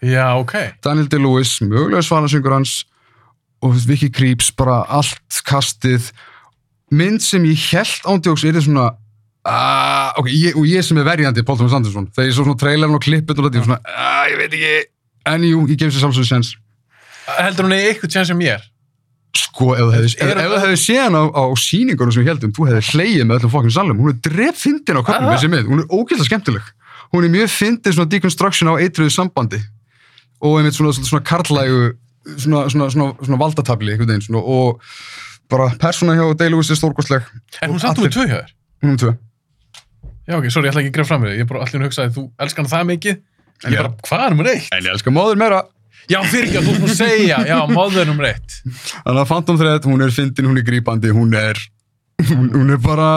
Já, 0.03 0.33
ok. 0.39 0.53
Daniel 0.83 1.07
Day-Lewis, 1.11 1.57
mögulega 1.61 2.01
svanasyngur 2.03 2.55
hans 2.55 2.85
og 3.63 3.75
Vicky 3.87 4.09
Creeps, 4.11 4.49
bara 4.51 4.81
allt 4.91 5.41
kastið 5.47 6.09
mynd 6.91 7.21
sem 7.23 7.43
ég 7.47 7.59
held 7.73 8.03
ándjóks 8.07 8.43
er 8.43 8.53
þetta 8.53 8.65
svona 8.65 8.87
uh, 9.45 10.11
ok, 10.19 10.27
ég, 10.31 10.55
og 10.59 10.67
ég 10.69 10.83
sem 10.85 10.97
er 11.01 11.07
verjandi 11.07 11.43
Paul 11.47 11.57
Thomas 11.59 11.73
Anderson, 11.77 12.09
þegar 12.15 12.29
ég 12.29 12.35
svo 12.37 12.45
svona 12.47 12.59
trailerin 12.63 12.97
og 12.97 13.03
klippet 13.03 13.37
og 13.39 13.47
þetta, 13.47 13.59
ég 13.59 13.65
var 13.65 13.71
svona, 13.71 13.81
uh, 13.93 14.27
ég 14.31 14.37
veit 14.41 14.53
ekki. 14.59 14.75
En 15.33 15.47
jú, 15.47 15.63
ég 15.71 15.79
gef 15.79 15.93
sér 15.93 16.03
sjálfsögur 16.03 16.27
sens 16.27 16.53
Heldur 17.39 17.63
hún 17.69 17.75
eigi 17.77 17.93
eitthvað 17.93 18.11
tjens 18.11 18.27
sem 18.33 18.41
ég? 18.43 18.57
Er? 18.59 18.69
sko, 19.33 19.71
ef 19.73 19.81
þú 19.81 19.93
hefði, 19.95 20.09
Er- 20.21 20.77
séð 20.77 20.99
hann 21.07 21.15
á, 21.17 21.23
á 21.25 21.43
sýningunum 21.57 22.13
sem 22.13 22.21
við 22.23 22.29
heldum, 22.33 22.51
þú 22.53 22.67
hefði 22.69 22.81
hleyið 22.93 23.23
með 23.25 23.39
öllum 23.39 23.53
fokkjum 23.53 23.73
salum, 23.73 24.01
hún 24.03 24.11
er 24.11 24.19
drepp 24.27 24.59
fyndin 24.59 24.99
á 24.99 25.01
köpnum 25.07 25.31
þessi 25.33 25.49
mynd, 25.49 25.69
hún 25.71 25.81
er 25.81 25.87
ógæslega 25.89 26.27
skemmtileg. 26.27 26.67
Hún 27.13 27.25
er 27.25 27.33
mjög 27.33 27.49
fyndin 27.53 27.95
svona 27.95 28.11
deconstruction 28.11 28.69
á 28.69 28.73
eitruðu 28.77 29.13
sambandi. 29.13 29.59
Og 30.43 30.59
einmitt 30.59 30.77
svona, 30.77 30.93
svona, 30.93 31.09
svona 31.09 31.25
karlægu 31.25 31.81
svona, 32.37 32.63
svona, 32.69 32.89
svona, 32.93 33.09
svona 33.25 33.39
valdatabli 33.41 33.97
og 34.37 34.81
bara 35.49 35.69
persóna 35.81 36.13
hjá 36.17 36.29
Day-Lewis 36.37 36.69
er 36.69 36.77
stórkostleg. 36.77 37.23
En 37.61 37.71
hún 37.73 37.79
allir- 37.81 38.09
úr 38.09 38.13
tvö 38.13 38.27
hjá 38.29 38.37
þér? 38.41 38.53
hún 38.83 38.89
er 38.89 38.93
um 38.93 38.97
tvö 38.97 39.17
Já, 40.27 40.37
ok, 40.39 40.45
sorry, 40.53 40.67
ég 40.69 40.71
ætla 40.73 40.81
ekki 40.83 40.91
að 40.93 40.97
grefa 40.97 41.09
fram 41.11 41.21
með 41.23 41.29
þig. 41.33 41.37
Ég 41.37 41.43
er 41.45 41.49
bara 41.51 41.61
allir 41.65 41.81
að 41.81 41.87
hugsa 41.89 42.03
að 42.07 42.13
þú 42.17 42.23
elskar 42.45 42.63
hann 42.63 42.71
það 42.73 42.85
mikið. 42.93 43.17
En 43.63 43.71
ég 43.71 43.77
Já. 43.77 43.81
bara, 43.83 43.93
hvað 44.07 44.23
er 44.25 44.33
nummer 44.35 44.49
eitt? 44.53 44.67
en 44.71 44.83
ég 44.87 44.93
elskar 44.95 45.13
móður 45.15 45.39
meira 45.43 45.61
Já, 46.11 46.17
fyrir 46.27 46.47
ekki 46.49 46.57
að 46.59 46.65
þú 46.67 46.71
erum 46.73 46.87
að 46.89 46.95
segja. 46.99 47.37
Já, 47.47 47.57
móður 47.71 48.01
er 48.01 48.07
nummer 48.09 48.25
eitt. 48.27 48.55
þannig 49.05 49.21
að 49.21 49.27
Phantom 49.29 49.59
Thread, 49.61 49.85
hún 49.87 50.01
er 50.03 50.11
fyndin, 50.11 50.47
hún 50.49 50.59
er 50.59 50.65
grípandi 50.67 51.11
hún 51.15 51.35
er 51.39 51.61
hún, 52.27 52.49
hún 52.55 52.73
er 52.75 52.81
bara 52.83 53.09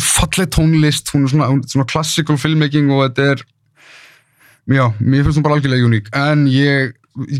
falleg 0.00 0.48
tónlist, 0.54 1.12
hún 1.14 1.26
er 1.26 1.32
svona, 1.34 1.48
hún, 1.52 1.60
svona 1.68 1.86
classical 1.90 2.38
filmmaking 2.40 2.88
og 2.90 3.02
þetta 3.04 3.26
er 3.34 3.44
já, 4.76 4.86
mér 4.98 5.26
finnst 5.26 5.38
hún 5.38 5.44
bara 5.46 5.58
algjörlega 5.58 5.86
uník 5.90 6.08
en 6.16 6.46
ég 6.50 6.96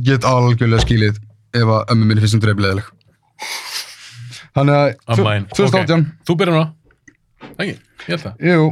get 0.06 0.24
algjörlega 0.28 0.84
skilið 0.84 1.16
ef 1.56 1.72
að 1.78 1.94
ömmu 1.96 2.06
minni 2.10 2.22
finnst 2.22 2.36
hún 2.38 2.44
dreifleðileg 2.44 2.92
Þannig 4.56 4.76
að 4.76 4.86
Ah, 5.04 5.18
mine. 5.20 5.48
2018, 5.52 6.04
Þú 6.24 6.34
byrjar 6.40 6.54
núna. 6.56 6.68
Ekki, 7.56 7.74
ég 7.76 8.08
held 8.12 8.24
það. 8.24 8.34
jú, 8.50 8.66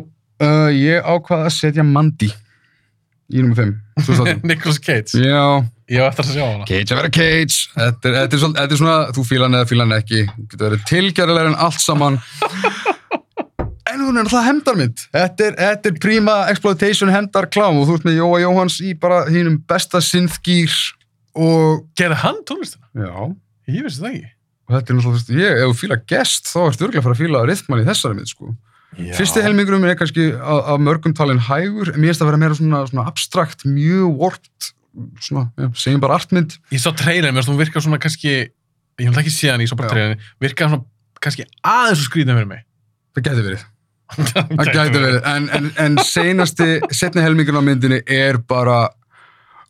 uh, 0.45 0.71
ég 0.75 1.07
ákvað 1.15 1.45
að 1.49 1.55
setja 1.59 1.85
Mandy 1.87 2.31
í 3.35 3.41
nummer 3.41 3.57
5, 3.61 3.75
2018. 4.05 4.43
Nicolas 4.51 4.79
Cage. 4.85 5.21
Já, 5.25 5.45
Ég 5.93 6.01
hef 6.01 6.15
eftir 6.15 6.25
að 6.25 6.37
sjá 6.39 6.45
hana. 6.49 6.65
Cage 6.69 6.95
að 6.95 6.99
vera 7.03 7.11
Cage. 7.13 7.57
Þetta 7.75 8.09
er, 8.09 8.15
þetta 8.17 8.37
er, 8.37 8.41
svolítið, 8.41 8.61
þetta 8.63 8.75
er 8.77 8.81
svona, 8.81 8.97
þú 9.17 9.25
fíla 9.29 9.45
hann 9.49 9.57
eða 9.59 9.69
fíla 9.69 9.85
hann 9.85 9.97
ekki. 9.99 10.21
Þú 10.31 10.45
getur 10.49 10.65
verið 10.71 10.85
tilgjörlega 10.89 11.51
en 11.53 11.57
allt 11.67 11.83
saman. 11.85 12.17
En 13.95 14.01
hún 14.01 14.17
er 14.17 14.25
náttúrulega 14.25 14.49
hendarmynd. 14.49 15.03
Þetta 15.15 15.45
er, 15.45 15.57
þetta 15.61 15.91
er 15.93 15.99
prima 16.03 16.33
exploitation 16.51 17.13
hendar 17.13 17.47
klám 17.53 17.77
og 17.79 17.85
þú 17.87 17.99
ert 17.99 18.07
með 18.09 18.17
Jóa 18.17 18.39
Jóhans 18.43 18.79
í 18.83 18.95
bara 18.99 19.21
hínum 19.31 19.59
besta 19.71 20.01
synthgýr 20.03 20.73
og 21.39 21.85
Gerði 21.99 22.17
hann 22.25 22.41
tónlistina? 22.49 22.89
já, 22.97 23.13
Ég 23.71 23.87
vissi 23.87 24.03
það 24.03 24.11
ekki. 24.17 24.33
Og 24.65 24.77
þetta 24.77 24.93
er 24.93 24.99
náttúrulega, 24.99 25.09
þú 25.09 25.17
veist, 25.17 25.33
ég, 25.37 25.59
ef 25.59 25.73
þú 25.73 25.81
fíla 25.81 25.99
gest 26.09 26.49
þá 26.49 26.61
ertu 26.65 26.87
örgulega 26.87 27.03
að 27.03 27.07
fara 27.07 27.17
að 27.17 27.23
fíla 27.23 27.43
rithman 27.49 27.83
í 27.83 27.89
þessari 27.89 28.19
mynd, 28.19 28.31
sko. 28.31 28.55
Fyrsti 28.95 29.43
helmingurum 29.43 29.85
er 29.89 29.99
kannski 29.99 30.29
að 30.39 30.83
mörgum 30.87 31.15
talin 31.17 31.43
hægur, 31.43 31.91
en 31.93 31.99
mér 31.99 32.13
finnst 32.13 32.23
það 32.23 32.29
að 32.29 32.31
vera 32.31 32.41
meira 32.45 32.59
svona, 32.59 32.83
svona 32.91 33.07
abstrakt, 33.11 33.65
mjög 33.67 34.21
warped, 34.23 34.69
svona, 35.27 35.49
já, 35.59 35.69
segjum 35.83 36.03
bara 36.05 36.19
artmynd. 36.21 36.57
Ég 36.73 36.83
sá 36.83 36.91
trailerin, 36.95 37.35
mér 37.35 37.43
finnst 37.43 37.53
hún 37.53 37.61
virka 37.61 37.83
svona 37.83 38.01
kannski, 38.03 38.35
ég 39.03 39.11
hef 39.11 39.21
ekki 39.25 39.35
séð 39.35 39.55
hann, 39.57 39.65
ég 39.67 39.73
sá 39.73 39.77
bara 39.81 39.91
trailerin, 39.91 40.27
virka 40.45 40.71
svona 40.71 40.87
kannski 41.25 41.49
aðeins 41.67 42.05
og 42.05 42.09
skrýta 42.09 42.37
fyrir 42.39 42.51
mig. 42.51 42.67
Það 43.17 43.29
gæti 43.29 43.47
verið. 43.49 43.71
Það 44.15 44.71
gæti 44.71 45.01
verið, 45.01 45.21
en, 45.27 45.49
en, 45.59 45.71
en 45.81 45.99
seinasti, 46.07 46.69
setni 46.95 47.25
helmingin 47.25 47.59
á 47.59 47.63
myndinni 47.67 48.03
er 48.07 48.39
bara 48.47 48.85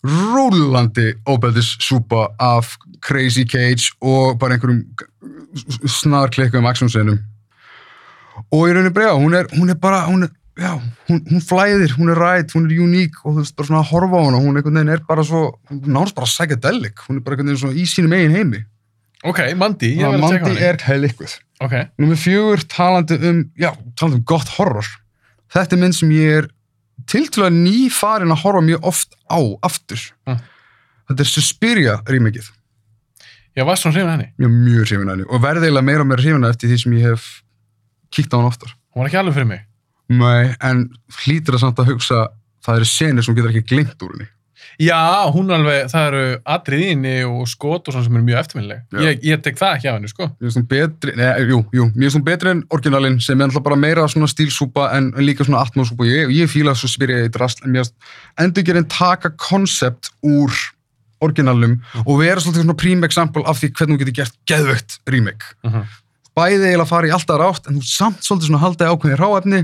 rúlandi 0.05 1.15
óbeldis 1.28 1.74
súpa 1.81 2.28
af 2.39 2.74
Crazy 3.05 3.44
Cage 3.49 3.92
og 4.05 4.39
bara 4.39 4.57
einhverjum 4.58 4.84
snarklikkum 5.89 6.66
aksjónsenum. 6.68 7.18
Og 8.52 8.66
í 8.68 8.74
rauninni 8.74 8.92
bregja, 8.94 9.15
hún 9.16 9.36
er, 9.39 9.49
hún 9.55 9.70
er 9.70 9.78
bara, 9.81 10.02
hún 10.10 10.26
er, 10.26 10.33
já, 10.58 10.73
hún, 11.08 11.20
hún 11.31 11.42
flæðir, 11.44 11.94
hún 11.99 12.10
er 12.10 12.18
rætt, 12.18 12.55
hún 12.57 12.66
er 12.68 12.81
uník 12.83 13.16
og 13.23 13.36
þú 13.36 13.42
veist, 13.44 13.55
bara 13.57 13.68
svona 13.70 13.83
að 13.84 13.91
horfa 13.92 14.20
á 14.20 14.24
hana, 14.26 14.41
hún 14.42 14.58
einhvern 14.58 14.81
veginn 14.81 14.94
er 14.97 15.05
bara 15.08 15.24
svo, 15.26 15.42
hún 15.70 15.81
náttúrulega 15.86 16.18
bara 16.18 16.31
psychedelic, 16.33 17.05
hún 17.07 17.20
er 17.20 17.24
bara 17.24 17.36
einhvern 17.39 17.52
veginn 17.52 17.62
svona 17.62 17.78
í 17.78 17.86
sínum 17.89 18.16
eigin 18.18 18.34
heimi. 18.34 18.65
Ok, 19.24 19.41
Mandy, 19.57 19.94
ég 19.94 20.05
verði 20.05 20.18
að 20.18 20.24
Mandy 20.26 20.50
hann. 20.50 20.58
er 20.68 20.83
heilikkuð. 20.84 21.39
Ok, 21.65 21.74
Númer 22.02 22.18
fjögur 22.20 22.65
talandi 22.68 23.16
um, 23.31 23.39
já, 23.57 23.70
talandi 23.97 24.18
um 24.20 24.26
gott 24.28 24.50
horror. 24.58 24.91
Þetta 25.55 25.76
er 25.78 25.81
mynd 25.84 25.97
sem 25.97 26.10
ég 26.12 26.42
er 26.42 26.50
tiltölulega 27.10 27.55
nýfarin 27.55 28.34
að 28.34 28.42
horfa 28.44 28.62
mjög 28.65 28.91
oft 28.91 29.16
á, 29.28 29.39
aftur. 29.66 30.02
Mm. 30.28 30.42
Þetta 31.10 31.24
er 31.24 31.31
Suspiria 31.31 31.97
rýmikið. 32.08 32.50
ég 33.55 33.66
var 33.66 33.76
svona 33.78 33.94
hrifin 33.94 34.10
af 34.10 34.16
henni. 34.16 34.31
Er 34.41 34.50
mjög 34.50 34.89
hrifin 34.89 35.08
af 35.08 35.15
henni 35.15 35.28
og 35.28 35.42
verði 35.44 35.68
eiginlega 35.68 35.89
meira 35.91 36.05
og 36.05 36.08
meira 36.10 36.23
hrifin 36.23 36.44
af 36.44 36.55
eftir 36.55 36.73
því 36.73 36.78
sem 36.83 36.97
ég 36.97 37.05
hef 37.10 37.28
kíkt 38.15 38.34
á 38.34 38.36
hann 38.39 38.49
oftar. 38.50 38.74
Hún 38.94 39.02
var 39.02 39.10
ekki 39.10 39.20
alveg 39.20 39.36
fyrir 39.36 39.50
mig. 39.50 39.66
Nei, 40.08 40.55
en 40.60 40.89
hlýtur 41.23 41.57
það 41.57 41.62
samt 41.65 41.83
að 41.83 41.92
hugsa 41.92 42.24
það 42.65 42.81
eru 42.81 42.89
senir 42.89 43.24
sem 43.24 43.34
þú 43.34 43.39
getur 43.41 43.52
ekki 43.55 43.68
glemt 43.74 44.05
úr 44.05 44.15
henni. 44.15 44.28
Já, 44.83 45.31
hún 45.34 45.51
er 45.51 45.59
alveg, 45.59 45.89
það 45.93 46.07
eru 46.09 46.23
atriðinni 46.57 47.15
og 47.28 47.49
skot 47.51 47.89
og 47.89 47.94
svona 47.94 48.07
sem 48.07 48.18
eru 48.18 48.26
mjög 48.26 48.41
eftirminnileg. 48.43 48.84
Ég, 49.05 49.25
ég 49.31 49.43
tek 49.44 49.59
það 49.60 49.78
ekki 49.78 49.91
af 49.91 49.99
henni, 49.99 50.12
sko. 50.12 50.28
Mér 50.33 50.49
finnst 50.49 50.60
hún 50.60 50.68
betri, 50.70 51.17
neða, 51.18 51.49
jú, 51.51 51.60
jú, 51.78 51.89
mér 51.94 52.07
finnst 52.07 52.18
hún 52.18 52.26
betri 52.28 52.52
en 52.55 52.62
orginalinn 52.75 53.18
sem 53.25 53.41
er 53.41 53.51
alltaf 53.51 53.67
bara 53.67 53.81
meira 53.81 54.07
svona 54.10 54.31
stílsúpa 54.31 54.91
en, 54.99 55.10
en 55.15 55.26
líka 55.26 55.47
svona 55.47 55.65
atmosúpa. 55.65 56.07
Ég, 56.10 56.33
ég 56.34 56.52
fíla 56.52 56.76
svo 56.78 56.91
spyrja 56.91 57.26
í 57.26 57.33
drast, 57.34 57.65
en 57.65 57.75
mér 57.75 57.84
finnst 57.84 57.99
endurgerinn 58.44 58.89
taka 58.93 59.34
konsept 59.39 60.12
úr 60.26 60.55
orginalum 61.25 61.78
og 62.05 62.17
vera 62.20 62.43
svolítið 62.43 62.67
svona 62.67 62.78
prím 62.78 63.05
example 63.07 63.44
af 63.49 63.60
því 63.60 63.70
hvernig 63.78 64.01
þú 64.01 64.02
getur 64.02 64.18
gert 64.23 64.41
geðvögt 64.51 64.99
remake. 65.09 65.55
Uh 65.65 65.84
Bæði 66.34 66.67
eiginlega 66.67 66.91
fara 66.91 67.07
í 67.07 67.12
alltaf 67.15 67.39
rátt 67.39 67.68
en 67.70 67.76
þú 67.78 67.86
samt 67.86 68.25
svolítið 68.26 68.49
svona 68.49 68.62
halda 68.65 68.89
í 68.89 68.91
ákveðin 68.91 69.20
ráefni 69.20 69.60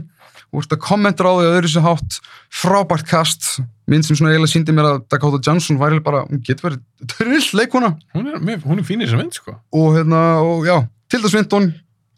ert 0.58 0.72
að 0.74 0.80
kommenta 0.82 1.22
á 1.22 1.30
því 1.30 1.46
að 1.46 1.56
öðru 1.58 1.68
sér 1.70 1.84
hátt 1.84 2.16
frábært 2.50 3.06
kast, 3.06 3.60
minn 3.90 4.02
sem 4.02 4.16
svona 4.18 4.32
eiginlega 4.32 4.50
síndi 4.50 4.74
mér 4.74 4.88
að 4.88 5.04
Dakota 5.12 5.38
Johnson 5.46 5.78
væri 5.78 6.00
bara, 6.02 6.24
hún 6.26 6.42
getur 6.46 6.70
verið 6.70 6.80
trill 7.12 7.60
leikona 7.60 7.92
Hún 8.16 8.26
er, 8.32 8.58
er 8.58 8.82
fín 8.86 9.02
í 9.02 9.06
þessar 9.06 9.22
mynd, 9.22 9.36
sko. 9.38 9.54
og 9.72 9.94
hérna, 9.94 10.22
og 10.42 10.66
já, 10.66 10.76
Tilda 11.10 11.30
Swinton 11.30 11.70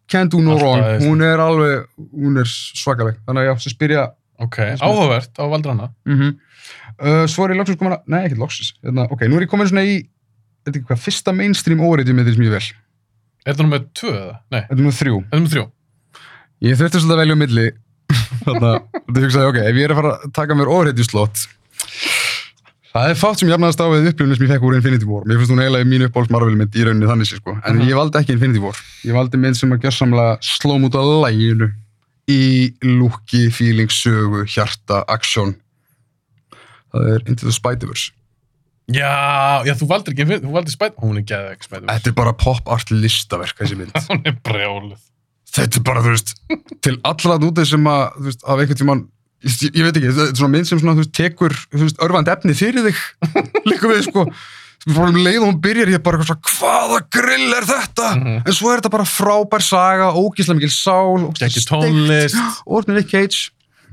can't 0.08 0.32
do 0.32 0.40
no 0.40 0.54
Alltaf 0.56 0.64
wrong, 0.64 0.82
aðeins. 0.84 1.04
hún 1.08 1.22
er 1.26 1.42
alveg 1.44 1.84
hún 2.12 2.40
er 2.40 2.48
svakaleg, 2.48 3.20
þannig 3.26 3.44
að 3.44 3.50
já, 3.50 3.54
sem 3.66 3.76
spyrja 3.76 4.08
Ok, 4.42 4.56
áhugavert 4.80 5.36
á 5.38 5.44
Valdrana. 5.46 5.90
mm 6.08 6.16
-hmm. 6.18 6.32
uh, 7.04 7.26
svo 7.26 7.44
er 7.44 7.52
ég 7.52 7.60
loksins 7.60 7.78
komin 7.78 7.92
að 7.98 8.02
nei, 8.06 8.24
ekkert 8.24 8.40
loksins, 8.40 8.72
hérna, 8.82 9.06
ok, 9.10 9.28
nú 9.28 9.36
er 9.36 9.42
ég 9.46 9.50
komin 9.52 9.68
svona 9.68 9.84
í 9.84 10.08
þetta 10.64 10.72
er 10.72 10.80
ekki 10.80 10.88
hvað, 10.88 11.04
fyrsta 11.04 11.32
mainstream 11.32 11.80
óreitið 11.80 12.14
með 12.16 12.26
því 12.26 12.34
sem 12.34 12.44
ég 12.44 12.50
vel, 12.56 12.68
Er 13.42 13.54
það 13.54 13.62
nummer 13.62 13.80
tvö 13.92 14.10
eða? 14.14 14.36
Nei, 14.50 14.60
þetta 14.60 14.78
er 14.78 14.84
nú 14.86 14.90
þrjú 14.94 15.16
er 15.18 15.30
það 15.30 15.38
nummer 15.38 15.52
þrjú? 15.54 15.64
ég 16.62 16.78
þurfti 16.78 16.98
svolítið 17.02 17.16
að 17.16 17.22
velja 17.22 17.32
um 17.34 17.42
milli 17.42 17.66
þannig 18.46 18.68
að 18.68 18.78
þetta 19.06 19.24
hugsaði, 19.26 19.48
ok, 19.52 19.58
ef 19.70 19.76
ég 19.80 19.84
er 19.88 19.94
að 19.94 20.00
fara 20.02 20.12
að 20.18 20.32
taka 20.38 20.56
mér 20.58 20.70
óreitið 20.72 21.08
slott 21.10 21.44
það 22.92 23.08
er 23.08 23.16
fátt 23.16 23.40
sem 23.40 23.48
jafnaðast 23.48 23.80
á 23.80 23.86
við 23.88 24.08
upplifinu 24.10 24.36
sem 24.36 24.44
ég 24.46 24.50
fekk 24.52 24.64
úr 24.68 24.74
Infinity 24.76 25.06
War 25.08 25.24
mér 25.28 25.38
finnst 25.40 25.52
hún 25.54 25.62
eiginlega 25.64 25.88
mínu 25.88 26.08
uppáhalds 26.10 26.32
Marvel 26.34 26.56
mynd 26.60 26.74
í 26.76 26.84
rauninni 26.84 27.08
þannig 27.08 27.30
sko, 27.30 27.54
en 27.64 27.78
Mhm. 27.78 27.86
ég 27.88 27.96
valdi 27.96 28.18
ekki 28.20 28.34
Infinity 28.36 28.60
War 28.60 28.76
ég 29.08 29.16
valdi 29.16 29.40
mynd 29.40 29.56
sem 29.56 29.72
að 29.72 29.86
gjörsamlega 29.86 30.34
slóm 30.44 30.84
út 30.88 30.98
á 30.98 31.02
læginu 31.24 31.70
í 32.28 32.74
lúki, 32.84 33.48
feeling, 33.52 33.88
sögu, 33.90 34.44
hjarta, 34.46 35.04
aksjón 35.08 35.54
það 36.92 37.08
er 37.16 37.22
Into 37.26 37.46
the 37.48 37.52
Spider-Verse 37.56 38.12
Já, 38.92 39.62
já, 39.64 39.72
þú 39.78 39.86
valdir 39.88 40.12
ekki, 40.12 40.24
þú 40.42 40.52
valdir 40.52 40.74
spæt, 40.74 40.96
hún 41.00 41.16
er 41.16 41.22
geðveik 41.24 41.62
spæt. 41.64 41.84
þetta 41.86 42.10
er 42.10 42.16
bara 42.18 42.32
pop 42.34 42.66
art 42.68 42.90
listaverk 42.90 43.56
þessi 43.56 43.78
mynd 43.78 43.92
Hún 44.10 44.20
er 44.26 44.36
brjáluð. 44.44 44.98
Þetta 45.52 45.78
er 45.80 45.84
bara, 45.86 46.02
þú 46.04 46.14
veist, 46.14 46.34
til 46.84 46.96
allra 47.08 47.38
nútið 47.42 47.68
sem 47.74 47.84
að, 47.92 48.02
þú 48.18 48.26
veist, 48.30 48.42
af 48.46 48.62
einhvern 48.62 48.80
tímann 48.82 49.04
ég, 49.42 49.56
ég 49.68 49.84
veit 49.86 49.96
ekki, 50.00 50.10
þetta 50.12 50.26
er 50.30 50.40
svona 50.40 50.52
mynd 50.56 50.68
sem 50.70 50.80
svona, 50.80 50.96
þú 50.96 51.04
veist, 51.04 51.14
tekur, 51.18 51.56
þú 51.72 51.84
veist, 51.86 52.02
örfand 52.06 52.32
efni 52.32 52.56
fyrir 52.58 52.88
þig 52.88 53.00
líka 53.70 53.90
við, 53.92 54.04
sko 54.08 54.26
bara 54.96 55.12
um 55.12 55.18
leið 55.22 55.38
og 55.38 55.46
hún 55.46 55.60
byrjar, 55.62 55.92
ég 55.92 56.00
er 56.00 56.02
bara 56.02 56.18
hvaða 56.26 56.96
grill 57.14 57.52
er 57.54 57.66
þetta? 57.68 58.08
Mhm. 58.18 58.38
En 58.48 58.56
svo 58.56 58.72
er 58.72 58.80
þetta 58.80 58.90
bara 58.96 59.06
frábær 59.06 59.62
saga, 59.62 60.08
ógíslega 60.18 60.58
mikil 60.58 60.72
sál, 60.74 61.28
ógeðslega 61.28 63.04
Ekki 63.04 63.42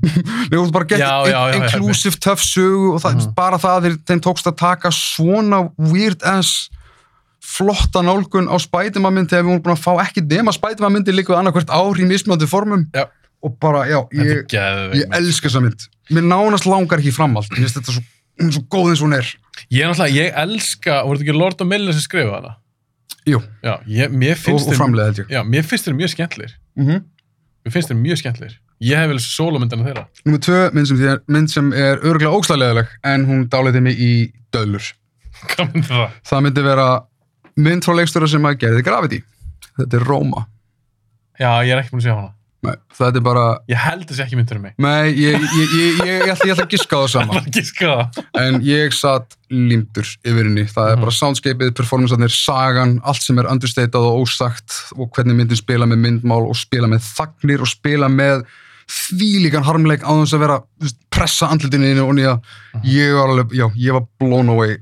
Nei, 0.00 0.48
þú 0.48 0.62
veist 0.64 0.72
bara 0.72 0.86
gett 0.88 1.56
inclusive 1.58 2.16
tough 2.24 2.40
sögu 2.40 2.94
og 2.94 3.02
það, 3.04 3.18
Mhm. 3.20 3.34
bara 3.36 3.58
það 3.60 3.82
þeir, 3.84 3.96
þeim 4.08 4.20
tókst 4.24 4.46
að 4.48 4.56
taka 4.56 4.88
svona 4.90 5.58
weird 5.76 6.22
ass 6.24 6.70
flotta 7.40 8.02
nálgun 8.04 8.48
á 8.52 8.56
Spiderman 8.60 9.14
mynd 9.16 9.30
þegar 9.32 9.44
við 9.44 9.50
vorum 9.50 9.62
búin 9.64 9.76
að 9.76 9.84
fá 9.84 9.92
ekki 10.04 10.24
nema 10.28 10.52
Spiderman 10.52 10.92
myndi 10.98 11.14
líka 11.14 11.36
annarkvært 11.38 11.72
ár 11.72 12.00
í 12.00 12.06
mismjöndi 12.08 12.48
formum 12.50 12.86
Já. 12.94 13.06
og 13.42 13.56
bara, 13.62 13.86
já, 13.88 14.00
Þetta 14.12 14.56
ég, 14.60 14.96
ég 15.00 15.18
elska 15.20 15.48
þessa 15.48 15.62
mynd 15.64 15.86
mér 16.10 16.26
nánast 16.28 16.66
langar 16.68 17.00
ekki 17.00 17.12
í 17.12 17.16
framhald 17.16 17.48
ég 17.54 17.62
finnst 17.64 17.78
þetta 17.80 17.96
svo, 17.96 18.02
er 18.40 18.52
svo 18.56 18.64
góð 18.68 18.90
eins 18.92 19.00
og 19.02 19.08
hún 19.08 19.18
er 19.20 19.30
Ég 19.70 19.84
er 19.84 19.90
náttúrulega, 19.90 20.16
ég 20.16 20.36
elska, 20.44 21.02
voru 21.04 21.18
þetta 21.20 21.28
ekki 21.30 21.38
Lord 21.38 21.60
of 21.64 21.68
Miller 21.68 21.96
sem 21.96 22.04
skrifaði 22.04 22.36
hana? 22.38 22.56
Jú, 23.28 23.40
Já, 23.62 23.74
ég, 23.86 24.12
mér 24.12 24.38
og, 24.52 24.60
og 24.64 24.76
framlega 24.78 25.24
ég 25.24 25.32
Já, 25.32 25.42
mér 25.44 25.66
finnst 25.68 25.88
þeir 25.88 25.96
mjög 25.98 26.12
skemmtlir. 26.14 26.54
mm 26.76 26.86
-hmm. 26.86 27.02
Mér 27.64 27.72
finnst 27.74 27.90
þeir 27.90 28.00
mjög 28.00 28.18
skemmtlir. 28.22 28.54
Ég 28.80 28.96
hef 28.96 29.08
vel 29.10 29.20
sólumyndina 29.20 29.84
þeirra. 29.84 30.06
Númer 30.24 30.40
tvö, 30.40 30.60
mynd 30.72 30.86
sem, 30.88 30.96
þér, 30.96 31.18
mynd 31.28 31.50
sem 31.52 31.72
er 31.72 32.00
örgulega 32.00 32.32
ógslæðileg 32.32 32.86
en 33.04 33.26
hún 33.28 33.48
dálæti 33.52 33.80
mig 33.80 33.98
í 34.00 34.32
döðlur 34.52 34.94
Hvað 35.50 35.74
myndi 35.74 35.88
það? 35.88 36.08
það 36.24 36.42
myndi 36.46 36.62
vera 36.62 36.86
mynd 37.56 37.84
frá 37.84 37.94
leikstöra 37.96 38.28
sem 38.28 38.42
að 38.46 38.58
gerði 38.58 38.82
Gravity 38.86 39.22
þetta 39.78 39.96
er 39.96 40.04
Roma 40.06 40.46
Já, 41.40 41.64
ég 41.64 41.72
er 41.72 41.78
ekki 41.80 41.94
búin 41.94 42.02
að 42.02 42.04
sjá 42.10 42.14
hana. 42.18 42.34
Nei, 42.60 42.74
þetta 42.92 43.16
er 43.16 43.22
bara 43.24 43.44
Ég 43.72 43.78
held 43.80 44.02
þessi 44.10 44.20
ekki 44.26 44.36
myndur 44.36 44.58
um 44.58 44.62
mig. 44.66 44.74
Nei, 44.76 45.06
ég, 45.16 45.32
ég, 45.40 45.44
ég, 45.56 45.70
ég, 45.72 46.00
ég, 46.04 46.24
ætla, 46.34 46.44
ég 46.44 46.52
ætla 46.52 46.66
að 46.66 46.74
giska 46.74 46.96
á 46.96 47.00
það 47.00 47.06
Það 47.08 47.14
sama 47.14 47.38
er 47.38 47.46
ekki 47.48 47.62
skaða. 47.64 48.24
en 48.42 48.58
ég 48.66 48.92
satt 48.92 49.36
límdur 49.48 50.10
yfir 50.20 50.44
henni 50.50 50.66
það 50.68 50.90
er 50.90 50.96
Mhm. 50.98 51.04
bara 51.06 51.14
soundscapeið, 51.16 51.72
performancearnir, 51.78 52.34
sagan 52.36 52.92
allt 53.08 53.22
sem 53.24 53.38
er 53.40 53.48
understatað 53.48 54.04
og 54.10 54.20
ósagt 54.26 54.76
og 54.98 55.08
hvernig 55.16 55.38
myndin 55.40 55.56
spila 55.56 55.86
með 55.88 56.02
myndmál 56.04 56.44
og 56.50 56.56
spila 56.60 56.86
með 56.92 57.00
þagnir 57.08 57.64
og 57.64 57.72
spila 57.72 58.08
með 58.12 58.44
þvílíkan 58.90 59.64
harmleik 59.64 60.04
á 60.04 60.12
þess 60.20 60.34
að 60.36 60.44
vera 60.44 60.60
pressa 61.14 61.48
andlutinu 61.48 61.88
inn 61.94 62.02
og 62.04 62.12
nýja 62.18 62.36
Mhm. 62.74 62.84
ég 62.84 63.14
var 63.16 63.28
alveg, 63.32 63.56
já, 63.56 63.66
ég 63.76 63.92
var 63.96 64.04
blown 64.20 64.48
away 64.52 64.76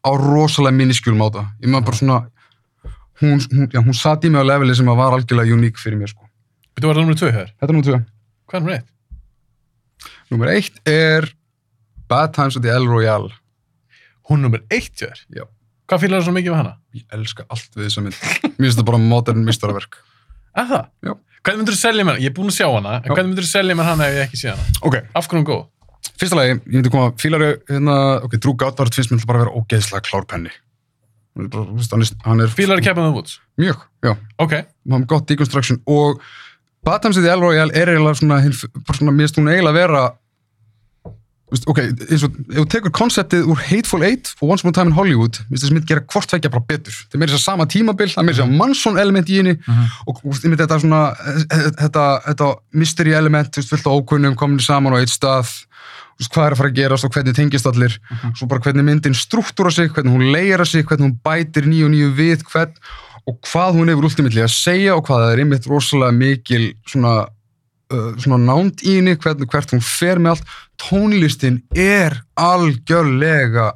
á 0.00 0.10
rosalega 0.16 0.76
miniskjulum 0.76 1.24
á 1.24 1.28
það 1.28 1.46
ég 1.64 1.72
maður 1.72 1.88
bara 1.90 2.00
svona 2.00 2.18
hún, 3.20 3.42
hún, 3.52 3.68
já, 3.72 3.80
hún 3.80 3.96
satt 3.96 4.24
í 4.24 4.32
mig 4.32 4.40
á 4.40 4.44
leveli 4.48 4.76
sem 4.76 4.88
var 4.88 5.16
algjörlega 5.16 5.56
uník 5.56 5.80
fyrir 5.80 6.00
mér 6.00 6.12
sko. 6.12 6.24
Þú 6.80 6.88
var 6.88 7.00
nummer 7.02 7.18
tvö 7.18 7.30
hér. 7.34 7.52
þetta 7.60 7.70
er 7.72 7.76
nú 7.76 7.84
tvö 7.84 7.98
Hvað 8.50 8.56
er 8.56 8.62
nummer 8.64 8.76
eitt? 8.78 8.88
Númer 10.30 10.52
eitt 10.54 10.80
er 10.88 11.28
Bad 12.08 12.32
Times 12.34 12.56
at 12.56 12.64
the 12.64 12.72
El 12.72 12.88
Royale 12.88 13.30
Hún 14.30 14.38
er 14.40 14.46
nummer 14.46 14.62
eitt 14.70 15.02
hér. 15.02 15.18
Já. 15.34 15.44
Hvað 15.90 16.04
fýlar 16.04 16.20
það 16.20 16.28
svo 16.28 16.34
mikið 16.36 16.52
með 16.54 16.60
hana? 16.60 16.72
Ég 16.94 17.16
elska 17.16 17.44
allt 17.50 17.72
við 17.74 17.88
þessa 17.88 18.02
mynd. 18.04 18.18
Mér 18.46 18.68
finnst 18.68 18.78
það 18.78 18.86
bara 18.92 19.00
modern 19.02 19.42
mistarverk. 19.42 19.98
Er 20.54 20.68
það? 20.70 20.84
Já. 21.08 21.12
Hvernig 21.40 21.60
myndur 21.62 21.74
þú 21.74 21.80
selja 21.80 22.04
mér 22.06 22.14
hana? 22.14 22.22
Ég 22.22 22.30
er 22.30 22.36
búin 22.36 22.52
að 22.52 22.56
sjá 22.60 22.68
hana, 22.70 22.92
en 23.00 23.10
hvernig 23.10 23.30
myndur 23.32 23.46
þú 23.48 23.50
selja 23.50 23.76
mér 23.78 23.88
hana 23.90 24.06
ef 24.06 24.18
ég 24.20 24.28
ekki 24.28 24.38
sé 24.38 24.52
hana? 24.52 24.66
Ok, 24.86 24.96
Af 25.18 25.26
hvernig 25.26 25.34
er 25.34 25.40
hún 25.40 25.48
góð? 25.50 25.64
Fyrsta 26.20 26.36
lagi, 26.38 26.56
ég 26.58 26.74
myndi 26.78 26.90
koma, 26.92 27.12
fílaru, 27.20 27.50
hérna, 27.70 27.94
ok, 28.26 28.36
Drew 28.40 28.54
Goddard 28.60 28.94
finnst 28.96 29.10
mér 29.14 29.24
bara 29.28 29.40
að 29.40 29.46
vera 29.46 29.56
ógeðslega 29.60 30.04
klár 30.08 30.26
penni. 30.28 30.52
Hann 31.36 31.46
er, 31.46 31.50
bara, 31.52 31.64
þú 31.70 31.76
veist, 31.80 31.92
hann 31.94 32.02
er, 32.04 32.12
hann 32.26 32.40
er 32.44 32.54
Fílar 32.58 32.80
að 32.80 32.86
keppa 32.88 33.04
með 33.06 33.14
Woods. 33.18 33.36
mjög, 33.60 33.82
já, 34.04 34.16
Ok. 34.42 34.52
hann 34.90 35.02
er 35.02 35.06
gott 35.06 35.26
deconstruction 35.28 35.80
og 35.86 36.20
Batamsið 36.84 37.26
í 37.28 37.30
El 37.30 37.40
Royale 37.44 37.74
er 37.76 37.88
eiginlega 37.92 38.16
svona, 38.18 38.40
hinn- 38.40 38.56
bara 38.86 38.96
svona, 38.98 39.12
mér 39.12 39.28
finnst 39.28 39.36
hún 39.38 39.50
eiginlega 39.52 39.76
vera 39.76 40.02
þú 41.50 41.56
veist, 41.56 41.64
ok, 41.66 41.78
eins 41.82 42.22
og 42.24 42.34
ef 42.48 42.58
þú 42.60 42.64
tekur 42.70 42.92
konseptið 42.94 43.48
úr 43.50 43.58
Hateful 43.66 44.04
Eight 44.06 44.28
og 44.40 44.50
Once 44.52 44.62
Upon 44.62 44.70
a 44.70 44.76
Time 44.78 44.92
in 44.92 44.94
Hollywood, 44.96 45.40
mér 45.48 45.48
finnst 45.58 45.64
þessi 45.66 45.74
mynd 45.74 45.86
gera 45.90 46.04
hvort 46.06 46.28
tvekja 46.30 46.50
bara 46.54 46.62
betur, 46.68 46.94
það 46.94 47.16
er 47.16 47.22
meira 47.24 47.32
þess 47.34 47.40
að 47.42 47.48
sama 47.50 47.66
tímabil 47.66 48.06
það 48.12 48.20
er 48.22 48.26
meira 48.28 48.38
þess 48.38 48.46
að 48.46 48.58
Manson 48.60 48.98
element 49.02 49.28
í 49.34 49.38
henni 49.40 49.54
og 50.06 50.20
þú 50.20 50.30
veist, 50.30 50.44
einmitt 50.46 50.62
þetta 50.62 50.78
svona 50.84 51.00
þetta, 51.80 52.04
þetta 52.28 52.50
mystery 52.84 53.16
element, 53.18 53.50
þú 53.50 53.62
veist, 53.64 53.72
fullt 53.74 53.90
á 53.90 53.92
ókunnum 53.98 54.36
komin 54.38 54.62
saman 54.62 54.94
á 54.94 54.98
eitt 55.02 55.10
stað 55.14 55.50
hvað 56.28 56.46
er 56.46 56.52
að 56.52 56.58
fara 56.60 56.68
að 56.68 56.76
gerast 56.76 57.04
og 57.08 57.12
hvernig 57.14 57.34
tengist 57.38 57.66
allir? 57.70 57.94
Svo 58.36 58.46
bara 58.50 58.60
hvernig 58.60 58.84
myndin 58.84 59.14
struktúra 59.16 59.70
sig, 59.72 59.88
hvernig 59.94 60.12
hún 60.12 60.32
leira 60.34 60.64
sig 60.68 60.84
hvernig 60.84 61.06
hún 61.08 61.18
bætir 61.24 61.64
nýju 61.70 61.86
og 61.88 61.94
nýju 61.94 62.10
við 62.18 62.42
hvern, 62.52 62.74
og 63.28 63.38
hvað 63.48 63.76
hún 63.78 63.88
hefur 63.92 64.04
ultimately 64.10 64.42
að 64.44 64.52
segja 64.52 64.96
og 64.96 65.04
hvað 65.06 65.24
það 65.24 65.32
er 65.32 65.42
einmitt 65.44 65.66
rosalega 65.70 66.12
mikil 66.16 66.64
svona, 66.88 67.14
uh, 67.92 68.10
svona 68.20 68.38
nánd 68.44 68.82
í 68.84 68.98
henni, 68.98 69.16
hvernig 69.16 69.48
hvert 69.52 69.72
hún 69.72 69.80
fer 69.84 70.18
með 70.20 70.30
allt, 70.36 70.54
tónlistin 70.80 71.62
er 71.76 72.20
algjörlega 72.36 73.72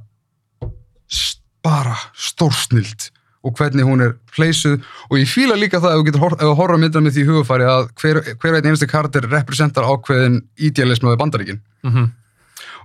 s- 1.10 1.40
bara 1.64 1.97
stórsnild 2.12 3.10
og 3.44 3.52
hvernig 3.58 3.84
hún 3.84 4.00
er 4.00 4.14
pleysuð. 4.36 4.82
Og 5.10 5.18
ég 5.20 5.28
fíla 5.28 5.56
líka 5.56 5.76
það 5.81 5.92
ef 5.94 6.00
þú 6.00 6.05
getur 6.08 6.36
þú 6.40 6.55
horfa 6.56 6.76
myndan 6.81 7.05
með 7.05 7.16
því 7.18 7.24
hugafæri 7.28 7.66
að 7.68 7.89
hver, 8.00 8.20
hver 8.40 8.55
einn 8.56 8.68
einasti 8.70 8.89
karakter 8.89 9.26
representar 9.28 9.84
ákveðin 9.84 10.42
idealism 10.56 11.08
við 11.12 11.18
bandaríkin. 11.20 11.60
Mm 11.84 12.12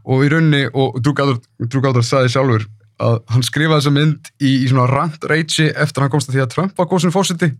og 0.05 0.25
í 0.25 0.29
rauninni, 0.33 0.65
og 0.73 0.99
Goddard 1.03 2.05
sagði 2.07 2.33
sjálfur 2.35 2.67
að 2.99 3.17
hann 3.31 3.45
skrifaði 3.47 3.79
þessa 3.79 3.95
mynd 3.95 4.31
í, 4.43 4.51
í 4.65 4.67
svona 4.67 4.89
rant 4.91 5.23
reysi 5.31 5.69
eftir 5.69 6.01
að 6.01 6.07
hann 6.07 6.13
komst 6.15 6.31
að 6.31 6.37
því 6.37 6.45
að 6.45 6.53
Trump 6.55 6.79
var 6.79 6.89
góðsinn 6.91 7.15
fósiti 7.15 7.53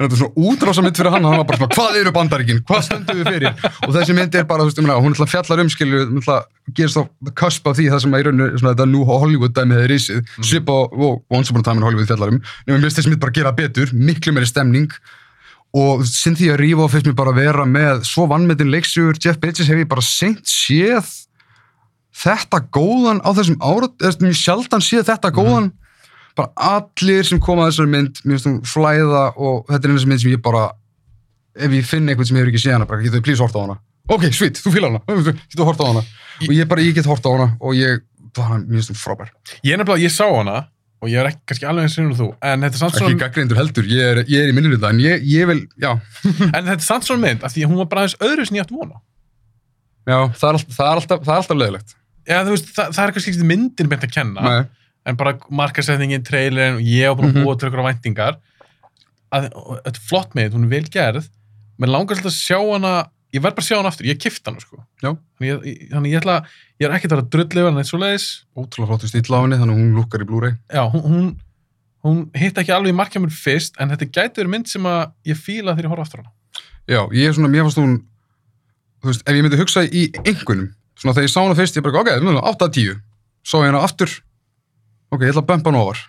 þannig 0.00 0.14
að 0.14 0.16
þetta 0.16 0.16
er 0.16 0.20
svona 0.20 0.48
útrása 0.48 0.82
mynd 0.84 0.98
fyrir 0.98 1.12
hann 1.14 1.26
hann 1.28 1.36
var 1.36 1.46
bara 1.48 1.58
svona, 1.60 1.74
hvað 1.76 1.98
eru 2.00 2.12
bandaríkin, 2.16 2.60
hvað 2.64 2.84
stöndum 2.86 3.18
við 3.20 3.28
fyrir? 3.34 3.66
Og 3.84 3.94
þessi 3.96 4.16
mynd 4.16 4.36
er 4.38 4.46
bara, 4.48 4.64
þú 4.64 4.70
veist, 4.70 4.80
hún 5.04 5.14
ætla 5.14 5.26
fjallar 5.28 5.62
umskilu, 5.64 6.00
hún 6.08 6.22
ætla 6.22 6.36
gerist 6.76 6.96
á 6.96 7.02
cusp 7.36 7.68
af 7.68 7.76
því 7.76 7.88
það 7.92 8.02
sem 8.04 8.16
að 8.16 8.22
í 8.22 8.26
rauninni, 8.28 8.48
svona 8.62 8.72
þetta 8.72 8.88
nú 8.88 9.04
Hollywood 9.10 9.56
dæmið 9.58 9.82
er 9.84 9.92
risið, 9.92 10.22
mm. 10.24 10.48
svipa 10.48 10.78
og, 10.88 11.20
Once 11.28 11.52
Upon 11.52 11.60
a 11.60 11.68
Time 11.68 11.82
in 11.82 11.86
Hollywood 11.86 12.08
fjallar 12.08 12.32
um, 12.32 12.40
nema 12.64 12.78
mér 12.78 12.88
finnst 12.88 13.02
þessi 13.02 13.12
mynd 13.12 13.24
bara 13.26 13.36
gera 13.36 13.52
betur, 13.60 13.92
miklu 13.92 14.32
meiri 14.36 14.48
stemning. 14.48 14.88
Og 15.76 16.06
sinn 16.08 16.34
því 16.38 16.48
að 16.54 16.62
Rífa 16.64 16.88
finnst 16.90 17.10
mér 17.10 17.18
bara 17.20 17.36
vera 17.36 17.68
með 17.68 18.00
svo 18.08 18.24
vannmetinn 18.30 18.72
leiksugur, 18.72 19.20
Jeff 19.20 19.38
Bridges 19.42 19.68
hef 19.68 19.84
ég 19.84 19.90
bara 19.90 20.02
seint 20.02 20.48
séð 20.48 21.12
þetta 22.16 22.62
góðan 22.74 23.22
á 23.22 23.30
þessum 23.36 23.60
árat, 23.62 23.94
eða 24.00 24.26
mjög 24.26 24.40
sjaldan 24.40 24.84
séð 24.84 25.06
þetta 25.10 25.30
góðan 25.34 25.70
bara 26.38 26.50
allir 26.78 27.26
sem 27.26 27.40
koma 27.42 27.66
að 27.66 27.72
þessari 27.72 27.92
mynd, 27.94 28.20
mér 28.24 28.38
finnst 28.38 28.48
hún 28.48 28.58
flæða 28.68 29.24
og 29.36 29.70
þetta 29.70 29.86
er 29.86 29.92
einu 29.92 30.02
sem 30.02 30.12
mynd 30.12 30.22
sem 30.24 30.34
ég 30.34 30.42
bara 30.44 30.66
ef 31.58 31.76
ég 31.76 31.86
finn 31.86 32.08
eitthvað 32.08 32.30
sem 32.30 32.38
ég 32.38 32.44
hefur 32.44 32.52
ekki 32.54 32.62
séð 32.64 32.76
hana 32.78 32.88
bara 32.90 33.04
getur 33.04 33.20
þið 33.20 33.26
please 33.28 33.44
horta 33.44 33.62
á 33.62 33.64
hana? 33.66 33.78
Ok, 34.10 34.26
sweet, 34.34 34.58
þú 34.58 34.74
fílar 34.74 34.94
hana, 34.94 35.22
getur 35.52 35.68
horta 35.68 35.86
á 35.86 35.90
hana. 35.92 36.04
Og 36.46 36.52
ég 36.56 36.68
bara, 36.70 36.84
ég 36.84 36.96
get 36.96 37.08
horta 37.10 37.30
á 37.30 37.32
hana 37.36 37.48
og 37.60 37.78
ég, 37.78 38.04
bara, 38.36 38.60
mér 38.62 38.80
finnst 38.80 38.94
hún 38.94 39.00
frábær. 39.00 39.32
Ég 39.60 39.74
er 39.74 39.82
nefnilega, 39.82 40.02
ég 40.06 40.14
sá 40.14 40.26
hana 40.26 40.64
og 41.00 41.08
ég 41.08 41.20
er 41.20 41.30
ekki, 41.30 41.42
kannski 41.48 41.68
alveg 41.68 41.86
eins 41.86 41.98
og 42.02 42.16
þú, 42.18 42.26
en 42.44 42.66
þetta 42.66 42.76
er 42.76 42.82
samt 42.82 42.96
ekki 42.96 43.06
svona, 43.06 43.20
gaggreindur 43.22 43.60
heldur, 43.60 43.86
ég 43.88 44.10
er, 44.10 44.18
ég 44.28 44.42
er 44.44 44.50
í 44.50 44.56
minnirita 44.56 44.90
en 44.92 44.98
ég, 45.00 45.22
ég 45.24 45.48
vil, 45.48 45.62
já, 45.80 45.94
en 46.56 46.58
þetta 46.58 46.76
er 46.76 46.84
samt 46.84 47.06
svona 47.08 47.24
mynd 47.24 47.46
af 47.46 47.54
því 47.54 47.64
að 47.64 47.72
hún 47.72 47.80
var 47.80 47.88
bara 47.92 48.04
aðeins 48.04 48.18
öðru 48.26 48.44
sem 48.44 48.58
ég 48.58 48.66
átt 48.66 48.74
vona. 48.74 49.00
já 50.04 50.18
það 50.36 50.44
er, 50.50 50.58
alltaf, 50.58 50.74
það 50.76 50.90
er 50.90 51.00
alltaf, 51.00 51.22
það 51.24 51.32
er 51.32 51.40
alltaf 51.40 51.60
leðilegt 51.62 51.96
Já, 52.30 52.38
veist, 52.46 52.70
það, 52.76 52.92
það 52.96 53.04
er 53.08 53.12
kannski 53.16 53.32
ekki 53.34 53.48
myndin 53.50 53.90
beint 53.90 54.06
að 54.06 54.12
kenna, 54.14 54.40
Nei, 54.46 54.64
en 55.10 55.16
bara 55.18 55.32
markasetningin, 55.50 56.22
trailerin 56.26 56.78
og 56.78 56.84
ég 56.86 57.10
á 57.10 57.12
búin 57.18 57.30
að 57.30 57.34
Mhm. 57.34 57.44
búa 57.48 57.56
til 57.58 57.68
ykkur 57.70 57.86
væntingar. 57.88 58.36
Að 59.34 59.48
og 59.54 59.80
þetta 59.84 59.96
er 59.98 60.06
flott 60.10 60.34
með 60.34 60.44
þetta, 60.48 60.56
hún 60.58 60.64
er 60.68 60.72
vel 60.74 60.88
gerð. 60.94 61.28
Menn 61.80 61.90
langar 61.94 62.16
svolítið 62.16 62.30
að 62.32 62.38
sjá 62.38 62.58
hana 62.72 62.92
ég 63.32 63.42
verð 63.44 63.54
bara 63.56 63.62
að 63.64 63.68
sjá 63.70 63.76
hana 63.78 63.88
aftur, 63.92 64.06
ég 64.10 64.18
kifti 64.18 64.50
hana 64.50 64.60
sko. 64.60 64.80
Þannig 65.02 65.50
ég, 65.50 65.90
þannig 65.92 66.10
ég 66.14 66.20
ætla 66.20 66.36
ég 66.80 66.86
er 66.88 66.94
ekkert 66.96 67.12
að 67.12 67.16
vera 67.16 67.22
að 67.22 67.30
drullu 67.30 67.60
yfir 67.62 67.70
hana 67.70 67.80
eitt 67.84 67.90
svo 67.90 68.00
leiðis 68.02 68.26
ótrúlega 68.58 68.88
flottu 68.90 69.08
stíl 69.10 69.34
á 69.34 69.38
henni 69.40 69.58
þannig 69.60 69.78
hún 69.78 69.94
lukkar 69.94 70.24
í 70.24 70.26
Blu-ray. 70.26 70.54
Já, 70.74 70.82
hún, 70.90 71.02
hún, 71.06 71.28
hún 72.04 72.18
hitt 72.34 72.58
ekki 72.58 72.74
alveg 72.74 72.90
í 72.92 72.98
markja 72.98 73.22
mér 73.22 73.30
fyrst 73.34 73.78
en 73.80 73.90
þetta 73.94 74.10
gæti 74.10 74.42
verið 74.42 74.50
mynd 74.54 74.68
sem 74.68 74.82
að 74.90 75.12
ég 75.30 75.38
fíla 75.38 75.74
þegar 75.76 75.86
ég 75.86 75.92
horfa 75.94 76.06
aftur 76.08 76.20
á 76.20 76.22
hana. 76.26 76.34
Já, 76.90 77.00
ég 77.14 77.28
er 77.30 77.34
svona, 77.38 77.52
mér 77.54 77.62
fannst 77.68 77.78
hún 77.80 77.94
þú 79.00 79.06
veist, 79.12 79.22
ef 79.24 79.32
ég 79.38 79.42
myndi 79.46 79.60
hugsa 79.62 79.84
í 79.86 80.02
einhvernum 80.26 80.74
svona 81.00 81.16
þegar 81.16 81.28
ég 81.28 81.32
sá 81.32 81.40
hana 81.40 81.58
fyrst, 81.58 81.78
ég 81.78 81.86
bara, 81.86 82.02
ok, 82.04 82.12
það 82.12 82.30
er 82.36 82.48
8-10 82.54 82.96
sá 83.44 83.58
ég 83.60 83.70
hana 83.70 83.84
aftur. 83.84 84.16
Ok, 85.10 85.24
ég 85.24 85.32
ætla 85.32 85.44
að 85.44 85.50
bumpa 85.50 85.72
hana 85.72 85.84
ofar. 85.84 86.02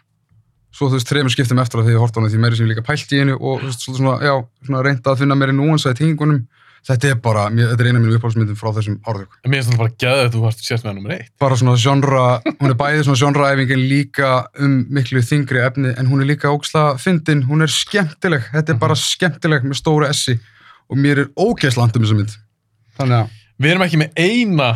Svo 0.71 0.87
þú 0.87 0.97
veist, 0.99 1.09
þreymur 1.09 1.33
skiptum 1.33 1.59
eftir 1.59 1.81
að 1.81 1.89
því 1.89 1.95
ég 1.97 2.01
horta 2.01 2.21
hana 2.21 2.31
því 2.31 2.41
meiri 2.41 2.57
sem 2.57 2.67
ég 2.67 2.73
líka 2.73 2.87
pælt 2.87 3.11
í 3.11 3.21
henni 3.21 3.35
og 3.35 3.63
veist, 3.65 3.85
svona, 3.87 4.17
já, 4.23 4.33
svona 4.67 4.83
reynda 4.85 5.13
að 5.13 5.23
finna 5.23 5.37
meiri 5.39 5.55
núansa 5.55 5.91
í 5.91 5.97
tengingunum. 5.99 6.45
Þetta 6.81 7.11
er 7.11 7.17
bara, 7.21 7.43
mér, 7.53 7.67
þetta 7.69 7.83
er 7.83 7.87
eina 7.91 7.99
af 7.99 8.05
mínu 8.07 8.15
uppáhaldsmyndum 8.17 8.57
frá 8.57 8.71
þessum 8.73 8.95
en 9.05 9.51
mér 9.51 9.59
finnst 9.59 9.69
það 9.69 9.81
bara 9.83 9.91
gæðið 10.01 10.21
að 10.23 10.31
þú 10.33 10.39
varst 10.41 10.63
sérst 10.65 10.85
með 10.87 10.95
nummer 10.97 11.13
eitt. 11.13 11.27
Bara 11.43 11.57
svona 11.59 11.75
genre, 11.77 12.23
hún 12.47 12.71
er 12.71 12.77
bæðið 12.79 13.03
svona 13.05 13.19
genreæfingin 13.21 13.83
líka 13.91 14.31
um 14.65 14.73
miklu 14.89 15.21
þingri 15.21 15.61
efni 15.61 15.91
en 15.93 16.09
hún 16.09 16.23
er 16.23 16.31
líka 16.31 16.49
ógislega 16.49 16.95
fyndin, 17.03 17.43
hún 17.45 17.61
er 17.61 17.69
skemmtileg, 17.69 18.47
þetta 18.55 18.73
er 18.73 18.79
bara 18.81 18.97
skemmtileg 18.97 19.67
með 19.69 19.77
stóra 19.77 20.09
essi 20.09 20.39
og 20.89 20.97
mér 20.97 21.21
er 21.21 21.29
ógeðslant 21.37 21.99
um 21.99 22.07
þessa 22.07 22.17
mynd. 22.17 22.33
Þannig 22.97 23.19
að, 23.19 23.37
við 23.61 23.73
erum 23.73 23.85
ekki 23.85 24.01
með 24.01 24.19
eina 24.19 24.69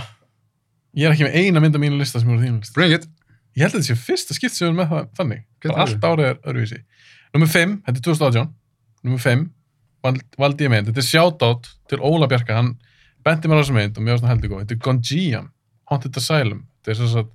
ég 0.96 1.08
er 1.08 1.16
ekki 1.16 1.28
með 1.28 1.38
eina 1.42 1.64
mynd 1.64 1.78
á 1.78 1.80
mínu 1.84 2.00
lista 2.00 2.22
sem 2.22 2.32
er 2.32 2.40
á 2.40 2.44
þínu 2.46 2.62
lista. 2.62 2.76
Bring 2.78 2.96
it. 2.96 3.08
Ég 3.56 3.66
held 3.66 3.74
að 3.74 3.82
þetta 3.82 3.90
sé 3.90 3.98
fyrsta 4.00 4.38
skipt 4.38 4.56
sem 4.56 4.66
við 4.66 4.72
erum 4.72 4.82
með 4.82 4.92
það 4.94 5.08
þannig. 5.20 5.46
Bara 5.66 5.86
allt 5.86 6.08
árið 6.10 6.30
er 6.30 6.38
öðruvísi. 6.44 6.82
Númer 7.36 7.52
5, 7.52 7.78
þetta 7.86 8.00
er 8.00 8.06
2018 8.08 8.52
Númer 9.06 9.22
5, 9.22 9.42
val, 10.06 10.14
valdi 10.40 10.66
ég 10.66 10.72
mynd 10.72 10.88
Þetta 10.88 11.02
er 11.02 11.08
shoutout 11.10 11.68
til 11.92 12.00
Óla 12.00 12.30
Bjarka. 12.32 12.56
Hann 12.58 12.76
benti 13.26 13.52
mér 13.52 13.60
á 13.60 13.62
þessa 13.64 13.76
mynd 13.76 13.98
og 13.98 14.06
mér 14.06 14.16
varst 14.16 14.26
það 14.26 14.34
heldur 14.34 14.54
góð. 14.54 14.62
Þetta 14.64 14.76
er 14.76 14.84
Gonjiam, 14.88 15.50
Haunted 15.92 16.20
Asylum. 16.22 16.62
Þetta 16.80 16.94
er 16.94 17.02
svo 17.02 17.24
að 17.26 17.34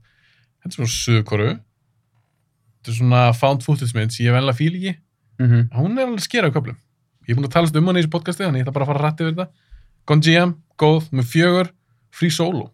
Þetta 0.61 0.75
er 0.75 0.77
svona 0.77 0.93
suðkoru 0.95 1.49
Þetta 1.51 2.93
er 2.93 2.99
svona 2.99 3.23
found 3.37 3.65
footage 3.65 3.97
mynd 3.97 4.15
sem 4.15 4.27
ég 4.27 4.37
venlega 4.37 4.57
fíl 4.57 4.75
ekki 4.77 4.93
mm 4.93 5.47
-hmm. 5.47 5.63
Hún 5.77 5.99
er 5.99 6.07
alveg 6.07 6.25
skerað 6.25 6.55
köplum 6.57 6.77
Ég 7.27 7.33
er 7.33 7.37
búin 7.39 7.49
að 7.49 7.55
talast 7.55 7.77
um 7.77 7.87
hann 7.87 7.97
í 7.97 8.03
þessu 8.03 8.13
podcasti 8.13 8.45
Að 10.81 10.87
að 10.87 10.87
góð, 10.87 11.11
með 11.13 11.29
fjögur 11.35 11.71
Free 12.11 12.31
solo. 12.35 12.71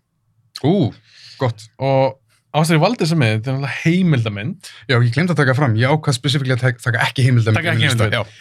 Ú, 0.64 0.92
gott. 1.40 1.66
Og 1.82 2.14
ástæður 2.56 2.80
valdi 2.86 3.04
þessa 3.04 3.18
mynd 3.20 3.42
Þetta 3.42 3.50
er 3.50 3.58
náttúrulega 3.58 3.80
heimildamynd. 3.82 4.70
Já, 4.88 4.96
ég 4.96 5.12
glemt 5.12 5.30
að 5.34 5.40
taka 5.42 5.54
fram, 5.58 5.74
ég 5.76 5.90
ákvað 5.92 6.16
spesifíklega 6.16 6.56
að 6.56 6.78
taka- 6.86 7.02
ekki 7.04 7.26
heimildam 7.26 7.54
Taka 7.58 7.74
ekki 7.74 7.84
heimildamynd. 7.84 8.40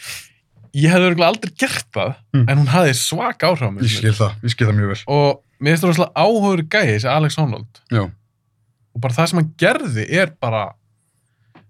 Ég 0.75 0.91
hefði 0.91 1.09
örugglega 1.09 1.31
aldrei 1.31 1.51
gert 1.55 1.87
það 1.95 2.15
Mm. 2.35 2.45
En 2.51 2.57
hún 2.57 2.67
hafði 2.67 2.93
svak 2.99 3.43
áhrif 3.47 3.63
á 3.63 3.71
mig 3.71 3.83
Ég 3.83 3.89
skil 3.95 4.11
það, 4.13 4.31
ég 4.43 4.51
skil 4.51 4.67
það 4.67 4.75
mjög 4.75 4.87
vel. 4.91 5.03
Og 5.07 5.41
mér 5.59 5.71
finnst 5.71 5.83
það 5.83 5.91
rosalega 5.91 6.13
áhugur 6.15 6.63
gæði 6.67 6.95
þessi 6.95 7.09
Alex 7.11 7.35
Honnold 7.39 7.81
Já, 7.91 8.03
og 8.95 9.01
bara 9.01 9.13
það 9.13 9.27
sem 9.29 9.39
hann 9.39 9.53
gerði 9.57 10.05
er 10.19 10.33
bara 10.39 10.73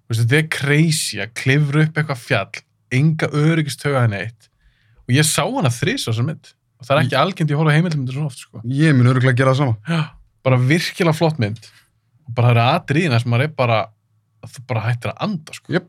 þetta 0.10 0.38
er 0.38 0.48
crazy 0.50 1.18
að 1.22 1.34
klifra 1.34 1.84
upp 1.86 1.94
eitthvað 1.98 2.18
fjall 2.18 2.62
enga 2.92 3.28
öryggistöga 3.34 4.02
henni 4.06 4.18
eitt. 4.26 4.50
Og 5.08 5.14
ég 5.16 5.26
sá 5.26 5.44
hana 5.46 5.70
þrís 5.70 6.06
á 6.06 6.14
þessar 6.14 6.26
mynd 6.26 6.54
og 6.80 6.88
það 6.88 6.96
er 6.96 7.02
ekki 7.06 7.20
algjönd 7.20 7.54
ég 7.54 7.62
horfa 7.62 7.76
heimildmyndir 7.76 8.18
svo 8.18 8.28
oft 8.30 8.42
sko. 8.44 8.62
ég 8.68 8.96
mun 8.96 9.12
öruglega 9.12 9.38
gera 9.38 9.54
það 9.54 9.62
sama 9.62 9.76
Já, 9.90 10.02
bara 10.46 10.62
virkilega 10.62 11.18
flott 11.18 11.42
mynd 11.42 11.70
og 12.26 12.36
bara 12.38 12.52
það 12.52 12.56
eru 12.56 12.66
atriðina 12.80 13.22
sem 13.22 13.32
maður 13.34 13.48
er 13.48 13.56
bara 13.58 13.80
að 14.46 14.56
þú 14.56 14.66
bara 14.70 14.84
hættir 14.86 15.12
að 15.12 15.22
anda 15.26 15.56
sko. 15.58 15.74
Jöp. 15.74 15.88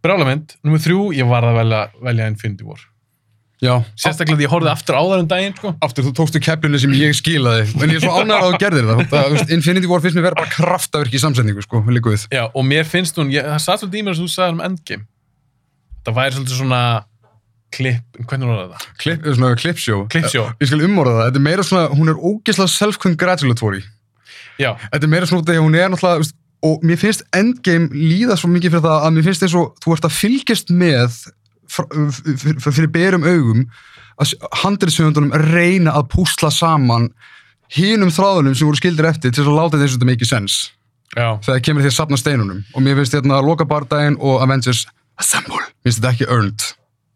Brála 0.00 0.24
mynd, 0.28 0.54
nummið 0.64 0.86
þrjú 0.86 1.02
ég 1.16 1.28
var 1.28 1.44
að 1.44 1.58
velja, 1.60 1.82
velja 2.06 2.30
Infinity 2.32 2.64
War 2.68 2.86
Já, 3.60 3.74
sérstaklega 3.92 4.38
því 4.38 4.44
ég 4.46 4.52
horfði 4.54 4.70
aftur 4.72 4.96
á 4.96 5.02
það 5.04 5.18
um 5.20 5.26
daginn 5.28 5.56
sko. 5.58 5.70
aftur 5.84 6.06
þú 6.06 6.12
tókstu 6.16 6.40
keflinu 6.40 6.78
sem 6.80 6.94
ég 6.96 7.12
skilaði 7.18 7.66
en 7.68 7.90
ég 7.92 7.98
er 7.98 8.04
svo 8.06 8.14
ánægður 8.16 8.54
að 8.54 8.62
gerðir 8.62 8.86
það, 8.88 9.02
það 9.10 9.34
veist, 9.34 9.52
Infinity 9.52 9.90
War 9.90 10.00
finnst 10.00 10.16
mér 10.16 10.26
vera 10.30 10.38
bara 10.38 10.52
kraftaverk 10.54 11.12
í 11.12 11.20
samsetningu 11.20 11.64
sko, 11.66 11.82
Já, 12.32 12.46
og 12.48 12.64
mér 12.64 12.88
finnst 12.88 13.20
hún, 13.20 13.28
ég, 13.34 13.44
það 13.44 13.60
satt 13.66 13.82
svolítið 13.82 14.00
í 14.00 14.04
mér 14.06 14.16
sem 14.16 14.24
þú 14.24 14.32
sagði 14.32 14.56
um 14.56 14.64
Endgame. 14.64 15.04
Það 16.06 16.16
væri 16.16 16.36
svolítið 16.38 16.56
svona 16.62 16.80
klipp, 17.74 18.20
hvernig 18.26 18.50
var 18.50 18.60
það? 18.74 18.84
Klipp, 19.02 19.24
svona 19.30 19.54
klippsjó. 19.58 20.02
Klippsjó. 20.10 20.44
Ég 20.60 20.70
skal 20.70 20.84
umorða 20.86 21.16
það, 21.16 21.24
þetta 21.28 21.40
er 21.40 21.46
meira 21.46 21.66
svona, 21.66 21.86
hún 21.94 22.12
er 22.12 22.18
ógeðslega 22.18 22.74
self-congratulatory 22.74 23.82
Já, 24.60 24.74
Þetta 24.90 25.06
er 25.06 25.12
meira 25.12 25.28
svona 25.28 25.54
að 25.54 25.62
hún 25.62 25.76
er 25.78 25.90
náttúrulega 25.92 26.32
og 26.60 26.82
mér 26.84 26.98
finnst 27.00 27.22
Endgame 27.36 27.88
líða 27.94 28.36
svo 28.36 28.50
mikið 28.52 28.74
fyrir 28.74 28.84
það 28.84 29.04
að 29.06 29.14
mér 29.16 29.26
finnst 29.28 29.44
eins 29.46 29.54
og 29.56 29.70
þú 29.80 29.94
ert 29.94 30.08
að 30.08 30.16
fylgjast 30.18 30.72
með 30.76 31.14
fyrir 32.66 32.90
berum 32.92 33.24
augum 33.24 33.62
að 34.20 34.34
handriðsöfundunum 34.60 35.32
reyna 35.54 35.94
að 35.96 36.10
púsla 36.12 36.50
saman 36.52 37.08
hinum 37.72 38.12
þráðunum 38.12 38.56
sem 38.58 38.68
voru 38.68 38.80
skildir 38.80 39.08
eftir 39.08 39.32
til 39.32 39.46
að 39.46 39.56
láta 39.56 39.80
þess 39.80 39.94
að 39.94 40.00
þetta 40.00 40.10
make 40.10 40.28
sense. 40.28 40.74
Já, 41.16 41.38
þegar 41.46 41.62
kemur 41.66 41.88
að 41.88 41.96
sapna 41.96 42.18
steinunum. 42.20 42.60
Og 42.74 42.84
mér 42.84 42.98
finnst 42.98 43.16
hérna 43.16 43.40
Loka 43.42 43.64
Bardaginn 43.66 44.18
og 44.20 44.42
Avengers 44.44 44.84
Assemble, 45.20 45.62
mér 45.80 45.88
finnst 45.88 46.02
þetta 46.02 46.12
ekki 46.12 46.28
earned 46.28 46.68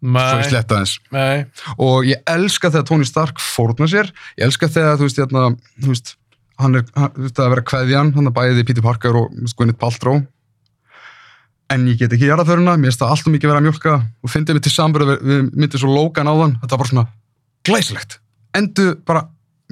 svo 0.04 0.38
ég 0.42 0.50
sletta 0.50 0.80
þess 0.82 0.98
nei, 1.14 1.44
og 1.80 2.04
ég 2.04 2.20
elska 2.28 2.70
þegar 2.70 2.84
Tony 2.90 3.06
Stark 3.08 3.40
fórna 3.40 3.86
sér. 3.88 4.10
Ég 4.36 4.44
elska 4.50 4.68
þegar, 4.68 4.98
þú 5.00 5.08
veist, 5.08 5.20
hérna, 5.22 5.44
þú 5.80 5.88
veist 5.94 6.14
hann 6.60 6.76
er, 6.78 6.84
hann, 6.94 7.10
þú 7.16 7.24
veist, 7.26 7.40
að 7.40 7.52
vera 7.54 7.64
kveðjan 7.72 8.12
hann 8.14 8.28
er 8.30 8.34
bæði 8.36 8.64
Peter 8.68 8.84
Parker 8.84 9.16
og 9.22 9.32
Gwyneth 9.56 9.78
Paltrow. 9.80 10.20
En 11.72 11.86
ég 11.88 11.96
get 11.98 12.12
ekki 12.12 12.28
jarðaföruna, 12.28 12.74
mér 12.76 12.90
finnst 12.92 13.00
það 13.00 13.12
alltaf 13.14 13.32
mikið 13.32 13.50
vera 13.50 13.60
að 13.62 13.66
mjölka 13.70 13.94
og 14.04 14.30
fyndið 14.30 14.58
mig 14.58 14.64
til 14.66 14.72
samburð 14.74 15.08
við, 15.08 15.22
við 15.30 15.46
myndið 15.64 15.80
svo 15.80 15.94
Logan 15.94 16.28
á 16.28 16.34
þann, 16.36 16.52
þetta 16.60 16.74
var 16.76 16.82
bara 16.82 16.90
svona 16.92 17.06
glæsilegt, 17.64 18.18
endu 18.54 18.84
bara 19.08 19.22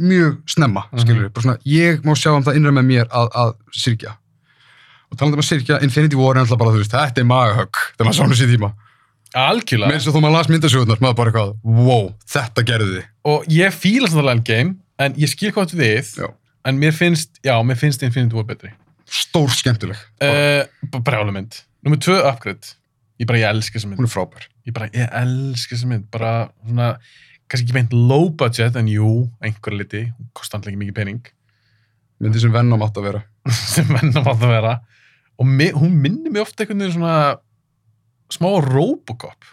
mjög 0.01 0.39
snemma, 0.49 0.87
Mhm. 0.89 1.03
skilur 1.05 1.23
við, 1.27 1.33
bara 1.37 1.45
svona 1.45 1.59
ég 1.69 2.01
má 2.03 2.15
sjá 2.17 2.31
um 2.33 2.43
það 2.43 2.57
innra 2.57 2.73
með 2.73 2.87
mér 2.89 3.07
að, 3.13 3.29
að 3.37 3.53
syrkja 3.77 4.15
og 5.13 5.19
talandi 5.21 5.37
um 5.37 5.43
að 5.45 5.49
syrkja, 5.51 5.83
Infinity 5.85 6.17
War 6.17 6.35
er 6.35 6.41
alltaf 6.41 6.59
bara, 6.59 6.73
þú 6.73 6.81
veist, 6.81 6.95
þetta 6.97 7.21
er 7.21 7.29
magahögg 7.29 7.77
þegar 7.93 8.09
maður 8.09 8.19
sánu 8.23 8.39
sér 8.41 8.51
tíma, 8.57 8.73
algjörlega. 9.39 9.91
Með 9.91 9.99
eins 9.99 10.07
og 10.11 10.17
þú 10.17 10.23
maður 10.25 10.37
las 10.37 10.51
myndasögurnar 10.53 11.03
maður 11.03 11.19
bara 11.21 11.33
eitthvað, 11.33 11.55
wow, 11.89 12.07
þetta 12.35 12.65
gerði 12.69 12.93
þið. 12.93 13.09
Og 13.33 13.49
ég 13.53 13.75
fíla 13.77 14.11
þetta 14.13 14.37
endgame 14.37 14.77
en 15.03 15.19
ég 15.21 15.33
skil 15.33 15.53
þetta 15.57 15.79
við 15.81 16.13
Já. 16.21 16.29
en 16.69 16.79
mér 16.83 16.97
finnst, 16.97 17.41
já, 17.45 17.55
mér 17.67 17.81
finnst 17.81 18.05
Infinity 18.07 18.39
War 18.39 18.47
betri. 18.49 18.73
Stór 19.13 19.53
skemmtileg, 19.53 19.99
uh, 20.25 20.63
brjálu 21.05 21.35
mynd. 21.35 21.59
Númer 21.85 22.01
tvö 22.01 22.21
upgrade. 22.31 22.77
Ég 23.21 23.29
bara, 23.29 23.39
ég 23.43 23.51
elska 23.53 23.77
þessa 23.77 23.89
hún 23.91 23.97
mynd 23.99 24.09
er 24.09 24.13
frábær. 24.13 24.47
Ég 24.67 24.75
bara, 24.75 24.89
ég 24.95 25.13
elska 25.21 25.77
þessa 25.77 25.91
mynd. 25.91 26.09
Bara 26.15 26.33
svona, 26.65 26.89
kannski 27.51 27.67
ekki 27.69 27.77
beint 27.77 27.93
low 27.95 28.31
budget 28.39 28.79
en 28.81 28.89
jú, 28.91 29.13
einhver 29.45 29.77
liti. 29.77 30.07
Hún 30.17 30.31
kosti 30.37 30.57
alltaf 30.57 30.73
ekki 30.73 30.81
mikið 30.81 30.97
pening. 30.97 31.31
Myndið 32.23 32.47
sem 32.47 32.55
Venom 32.55 32.83
átt 32.87 32.99
að 32.99 33.09
vera. 33.11 33.23
Sem 33.75 33.89
mennum 33.91 34.23
átt 34.23 34.43
að 34.47 34.53
vera. 34.55 34.75
Og 35.43 35.49
mi, 35.49 35.69
hún 35.75 35.97
minnir 35.99 36.31
mig 36.31 36.43
ofta 36.45 36.63
einhvern 36.63 36.85
veginn 36.85 36.97
svona 36.97 37.15
smá 38.33 38.49
Robocop. 38.65 39.45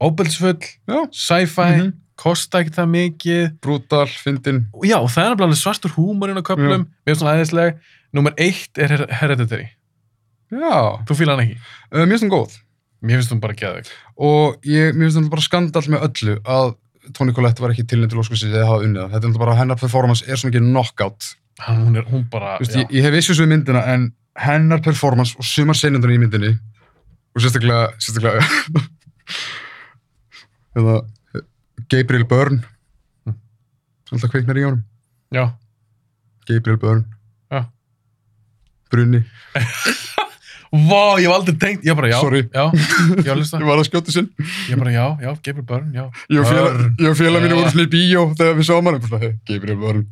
Óbeldsfull, 0.00 0.58
já, 0.86 0.98
sci-fi 1.10 1.70
Mhm. 1.78 1.92
kosta 2.18 2.60
ekki 2.62 2.70
það 2.74 2.88
mikið. 2.92 3.58
Brútal, 3.60 4.06
fyndin. 4.08 4.66
Og 4.74 4.84
já, 4.86 4.98
það 5.06 5.24
er 5.24 5.36
alveg 5.36 5.58
svartur 5.58 5.90
húmorinn 5.96 6.38
á 6.38 6.42
köflum, 6.42 6.86
mér 6.86 7.14
finnst 7.14 7.20
svona 7.22 7.34
aðeinsleg 7.36 7.78
Númer 8.14 8.32
eitt 8.38 8.78
er 8.78 8.88
Her- 8.88 9.10
Hereditary. 9.20 9.68
Já, 10.50 11.04
þú 11.04 11.12
fíla 11.14 11.36
hann 11.36 11.44
ekki, 11.44 11.58
uh, 11.92 12.06
mér 12.06 12.16
finnst 12.16 12.24
hún 12.24 12.30
góð. 12.32 12.54
Mér 13.02 13.18
finnst 13.20 13.32
hún 13.34 13.40
bara 13.40 13.52
geðveik. 13.52 13.90
Og 14.16 14.56
ég, 14.64 14.94
mér 14.94 15.10
finnst 15.10 15.18
þetta 15.18 15.30
bara 15.30 15.42
skandal 15.44 15.82
með 15.92 16.06
öllu 16.08 16.38
að 16.42 16.76
Toni 17.12 17.32
Collette 17.34 17.60
var 17.60 17.70
ekki 17.74 17.84
tilnætt 17.86 18.08
til 18.10 18.18
Óskarsins 18.18 18.54
eða 18.54 18.64
hafa 18.66 18.84
unnið. 18.86 19.10
Þetta 19.12 19.28
er 19.34 19.38
bara 19.38 19.54
hennar 19.56 19.76
performance 19.76 20.24
er 20.26 20.36
svona 20.36 20.54
ekki 20.54 20.64
knockout. 20.72 21.34
hann, 21.60 21.84
hún, 21.86 21.96
er, 21.98 22.04
hún 22.04 22.24
bara, 22.30 22.58
já, 22.60 22.76
ég, 22.80 22.90
ég 22.92 23.02
hef 23.02 23.14
issues 23.18 23.40
við 23.40 23.48
myndina 23.48 23.84
en 23.86 24.12
hennar 24.38 24.80
performance 24.80 25.34
og 25.36 25.44
sumar 25.44 25.74
senundar 25.74 26.08
í 26.10 26.16
myndinni 26.18 26.56
og 27.38 27.44
sérstaklega, 27.44 27.84
sérstaklega 28.02 28.42
eða 30.78 30.98
Gabriel 31.90 32.26
Byrne 32.28 32.60
sem 34.08 34.16
alltaf 34.16 34.32
kveiknar 34.32 34.58
í 34.60 34.64
honum. 34.66 34.82
já, 35.34 35.44
Gabriel 36.48 36.78
Byrne. 36.80 37.04
Já. 37.52 37.64
Brunni. 38.90 39.20
Vá, 40.68 41.16
ég 41.16 41.24
hef 41.24 41.32
aldrei 41.32 41.56
tengt, 41.60 41.84
ég 41.84 41.96
bara 41.96 42.08
já, 42.10 42.18
Sorry. 42.20 42.42
já, 42.52 42.64
já, 43.24 43.34
Ég 43.60 43.64
var 43.68 43.78
að 43.80 43.86
skjóta 43.88 44.12
sinn. 44.12 44.28
ég 44.68 44.80
bara 44.80 44.92
já, 44.92 45.04
já, 45.24 45.30
Gabriel 45.44 45.66
Byrne, 45.68 45.92
já. 45.96 46.06
Ég 46.28 46.40
og 46.42 47.16
félag, 47.16 47.44
mínu 47.44 47.56
voru 47.60 47.72
svona 47.72 47.86
í 47.86 47.92
bíó 47.92 48.26
þegar 48.36 48.58
við 48.58 48.68
sáum 48.68 48.88
hann. 48.90 49.00
Gabriel 49.48 49.80
Byrne. 49.80 50.06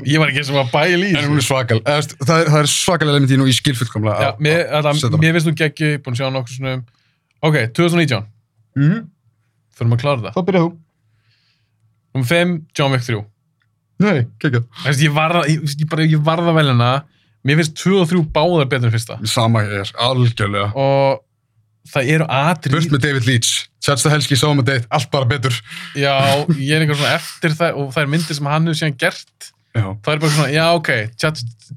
Ég 0.00 0.16
var 0.22 0.30
ekki 0.32 0.42
sem 0.48 0.56
að 0.56 0.70
bæla 0.72 1.04
í 1.04 1.10
er 1.20 1.42
svakal. 1.44 1.80
Það 1.84 1.98
er, 2.00 2.48
það 2.48 2.58
er 2.62 2.68
svakalega 2.72 3.12
element 3.12 3.32
í 3.32 3.36
hún 3.36 3.42
og 3.44 3.50
ég 3.50 3.56
skil 3.58 3.74
fullkomlega. 3.76 4.24
Já, 4.24 4.30
mér, 4.40 4.62
að 4.72 4.86
að, 4.88 4.94
setja 4.96 5.10
hana. 5.10 5.20
mér 5.20 5.34
finnst 5.36 5.48
þú 5.50 5.52
geggju, 5.60 5.90
búin 6.06 6.14
að 6.16 6.20
sjá 6.22 6.30
nokkur 6.32 6.54
svona 6.56 6.72
um. 6.78 6.84
Ok, 7.44 7.58
2019, 7.76 8.24
Mhm. 8.78 9.02
þurfum 9.76 9.92
að 9.96 10.00
klára 10.00 10.22
það. 10.22 10.32
Þá 10.38 10.42
byrjað 10.48 10.64
þú. 10.64 10.70
Númer 12.14 12.28
5, 12.32 12.54
John 12.78 12.92
Wick 12.92 13.04
3. 13.04 13.20
Nei. 14.02 14.26
Þess, 14.40 15.02
ég 15.04 15.12
varða, 15.14 15.44
ég, 15.52 15.60
ég, 15.76 15.88
bara, 15.92 16.02
ég 16.08 16.24
varða 16.24 16.54
vel 16.56 16.66
hana, 16.72 16.90
mér 17.44 17.60
finnst 17.60 17.76
2 17.84 18.00
og 18.00 18.08
3 18.08 18.24
báðar 18.32 18.68
betur 18.72 18.88
en 18.88 18.96
fyrsta. 18.96 19.18
Sama 19.28 19.60
er, 19.62 19.92
algjörlega. 20.00 20.72
Og 20.74 21.20
það 21.92 22.08
eru 22.16 22.24
atrið, 22.32 22.72
Burt 22.78 22.90
með 22.96 23.00
David 23.04 23.26
Leach. 23.28 23.68
Sjætsta 23.82 24.08
helski, 24.10 24.36
sáum 24.40 24.56
með 24.60 24.64
Date, 24.72 24.86
allt 24.90 25.10
bara 25.10 25.26
betur. 25.26 25.52
já, 25.94 26.16
ég 26.56 26.72
er 26.76 26.80
einhver 26.86 26.96
svona 26.96 27.14
eftir 27.18 27.50
það 27.58 27.76
og 27.76 27.92
það 27.92 28.02
er 28.02 28.06
myndir 28.16 28.34
sem 28.40 28.46
hann 28.46 28.66
hefur 28.66 28.78
síðan 28.80 28.96
gert. 28.98 29.52
Já. 29.74 29.86
Það 30.04 30.12
er 30.14 30.18
bara 30.20 30.32
svona, 30.36 30.50
já, 30.52 30.64
ok, 30.76 30.90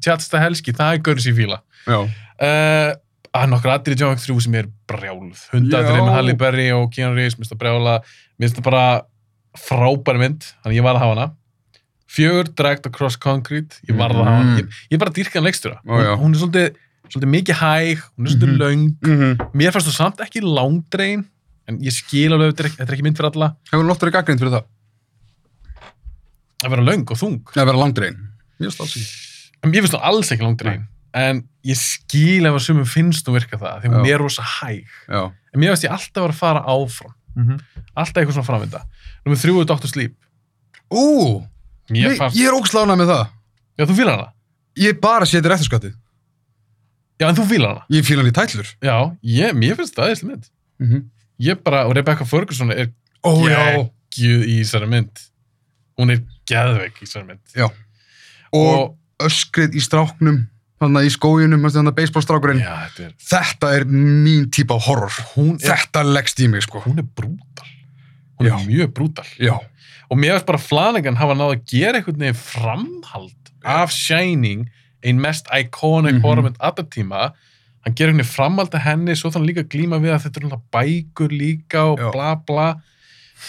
tjatsta 0.04 0.40
helski, 0.44 0.74
það 0.76 0.94
er 0.98 1.02
görðs 1.08 1.28
í 1.32 1.34
fíla. 1.38 1.62
Já. 1.88 2.00
Uh, 2.36 2.92
að 3.36 3.50
nokkur 3.52 3.72
atrið 3.72 4.02
John 4.02 4.12
Wick 4.16 4.24
3 4.26 4.40
sem 4.46 4.56
er 4.60 4.68
brjáluð. 4.88 5.42
Hundatrið 5.54 5.98
Já. 6.00 6.04
með 6.04 6.14
Halle 6.16 6.36
Berry 6.40 6.68
og 6.76 6.90
Keanu 6.92 7.16
Reeves, 7.16 7.36
mér 7.38 7.46
finnst 7.46 7.54
það 7.56 7.62
brjála. 7.64 7.96
Mér 8.40 8.48
finnst 8.50 8.60
það 8.60 8.68
bara 8.70 8.86
frábæri 9.60 10.22
mynd, 10.22 10.48
þannig 10.64 10.80
ég 10.82 10.86
var 10.86 10.96
að 10.98 11.04
hafa 11.06 11.16
hana. 11.16 11.28
Fjögur, 12.16 12.50
Dragged 12.56 12.86
Across 12.92 13.18
Concrete, 13.24 13.80
ég 13.90 13.96
var 14.00 14.12
að 14.14 14.20
hafa 14.22 14.34
hana. 14.36 14.50
Mm. 14.52 14.58
Ég, 14.60 14.82
ég 14.92 14.98
er 14.98 15.04
bara 15.04 15.16
dýrkan 15.16 15.44
leikstjóra. 15.48 15.80
Hún, 15.88 16.12
hún 16.22 16.36
er 16.36 16.42
svolítið, 16.44 16.78
svolítið 17.12 17.32
mikið 17.36 17.60
hæg, 17.62 18.04
hún 18.16 18.28
er 18.28 18.32
svolítið 18.36 18.52
Mhm. 18.52 18.60
löng. 18.62 18.84
Mm 19.02 19.18
-hmm. 19.22 19.50
Mér 19.56 19.72
fannst 19.72 19.88
þú 19.90 19.96
samt 19.96 20.20
ekki 20.24 20.42
langdrein, 20.44 21.26
en 21.68 21.80
ég 21.80 21.92
skil 21.92 22.32
alveg, 22.34 22.54
þetta 22.56 22.84
er 22.84 22.94
ekki, 22.96 23.04
mynd 23.04 23.18
fyrir 23.18 23.32
alla. 23.36 23.56
Hefur 23.72 23.84
hún 23.84 23.92
oft 23.92 24.02
verið 24.02 24.12
gaggrind 24.14 24.40
fyrir 24.40 24.52
það? 24.52 24.64
Að 26.66 26.74
vera 26.74 26.86
löng 26.88 27.06
og 27.06 27.20
þung. 27.20 27.40
Nei, 27.54 27.64
vera 27.70 27.80
langdrein. 27.80 28.18
Mér 28.58 28.72
finnst 28.72 28.82
alls 28.82 28.96
ekki. 28.98 29.08
En 29.62 29.74
Mér 29.74 29.86
finnst 29.86 29.98
alls 30.10 30.32
ekki 30.34 30.46
langdrein. 30.46 30.86
En 31.16 31.44
ég 31.64 31.78
skil 31.80 32.48
ef 32.50 32.58
að 32.58 32.64
sumum 32.66 32.88
finnst 32.90 33.28
hún 33.30 33.38
virka 33.38 33.60
það, 33.62 33.84
því 33.84 33.92
hún 33.94 34.02
Já. 34.04 34.14
er 34.16 34.24
rosa 34.24 34.44
hæg. 34.44 34.96
Já. 35.08 35.22
En 35.54 35.62
mér 35.62 35.72
finnst 35.72 35.86
ég 35.88 35.94
alltaf 35.96 36.26
að 36.28 36.34
fara 36.40 36.64
áfram. 36.68 37.14
Alltaf 37.96 38.20
eitthvað 38.20 38.38
svona 38.40 38.48
framvinda. 38.50 38.82
Númer 39.26 39.40
þrjú 39.40 39.62
er 39.62 39.70
Dr. 39.70 39.92
Sleep. 39.92 40.16
Ú, 40.92 41.06
Mér 41.94 42.18
fannst... 42.20 42.38
ég 42.40 42.50
er 42.50 42.58
ógslánað 42.58 43.00
með 43.02 43.12
það. 43.14 43.24
Já, 43.76 43.86
þú 43.86 43.98
fílar 44.00 44.18
hana? 44.18 44.28
Ég 44.80 45.00
bara 45.04 45.28
sétir 45.30 45.54
eftirskattið. 45.56 45.96
Já, 47.22 47.28
en 47.30 47.38
þú 47.38 47.46
fílar 47.50 47.74
hana? 47.74 47.86
Ég 47.94 48.08
fíla 48.08 48.24
hann 48.24 48.32
í 48.32 48.36
tætlur. 48.36 48.72
Já, 48.84 48.98
ég, 49.36 49.56
mér 49.56 49.78
finnst 49.80 49.96
það 49.96 50.12
eðislega 50.12 50.32
mynd. 50.32 50.50
Mm 50.82 50.90
-hmm. 50.92 51.04
Ég 51.46 51.64
bara, 51.64 51.86
og 51.88 51.96
Rebecca 51.96 52.26
Ferguson 52.26 52.72
er 52.72 52.92
Ó, 53.24 53.32
geggjuð 53.40 54.44
í 54.48 54.60
þessari 54.64 54.88
mynd. 54.90 55.24
Hún 55.98 56.12
er 56.12 56.22
geðveik 56.50 56.98
í 57.02 57.06
þessari 57.06 57.28
mynd. 57.30 57.42
Já. 57.56 57.70
Og, 58.54 58.74
Og, 58.76 58.98
öskrið 59.26 59.76
í 59.76 59.82
stráknum, 59.84 60.42
þannig 60.82 61.08
í 61.08 61.14
skójunum, 61.16 61.64
þannig 61.72 61.94
að 61.94 61.98
baseballstrákurinn. 62.02 62.60
já, 62.60 62.74
þetta 62.90 63.06
er... 63.06 63.14
Þetta 63.30 63.70
er 63.78 63.86
mín 63.92 64.50
típa 64.52 64.78
horror. 64.88 65.14
Er, 65.40 65.56
Þetta 65.64 66.04
leggst 66.04 66.40
í 66.44 66.50
mig, 66.52 66.64
sko. 66.68 66.82
hún 66.84 67.00
er 67.00 67.08
brútal. 67.08 67.70
Hún 68.40 68.50
Já. 68.50 68.56
er 68.60 68.66
mjög 68.68 68.92
brútal. 68.94 69.26
Já. 69.40 69.56
Og 70.12 70.18
mér 70.20 70.36
finnst 70.36 70.46
bara 70.46 70.60
Flanagan 70.60 71.16
hafa 71.16 71.34
náð 71.34 71.54
að 71.56 71.64
gera 71.72 71.98
einhvern 72.02 72.20
veginn 72.20 72.36
framhald 72.38 73.54
af 73.64 73.92
Shining, 73.96 74.68
ein 75.04 75.22
mest 75.22 75.48
iconic 75.56 76.16
Mhm. 76.20 76.22
horrormynd 76.22 76.58
alltaf 76.60 76.90
tíma. 76.92 77.32
Hann 77.86 77.96
gerir 77.96 78.12
einhvern 78.12 78.20
veginn 78.26 78.36
framhald 78.36 78.76
af 78.76 78.82
henni, 78.84 79.16
svo 79.16 79.32
þannig 79.32 79.56
líka 79.56 79.64
að 79.64 79.72
glíma 79.72 80.02
við 80.04 80.14
að 80.14 80.28
þetta 80.28 80.44
er 80.44 80.62
bækur 80.76 81.32
líka 81.32 81.86
og 81.94 82.00
Já. 82.00 82.12
bla 82.12 82.36
bla. 82.36 82.68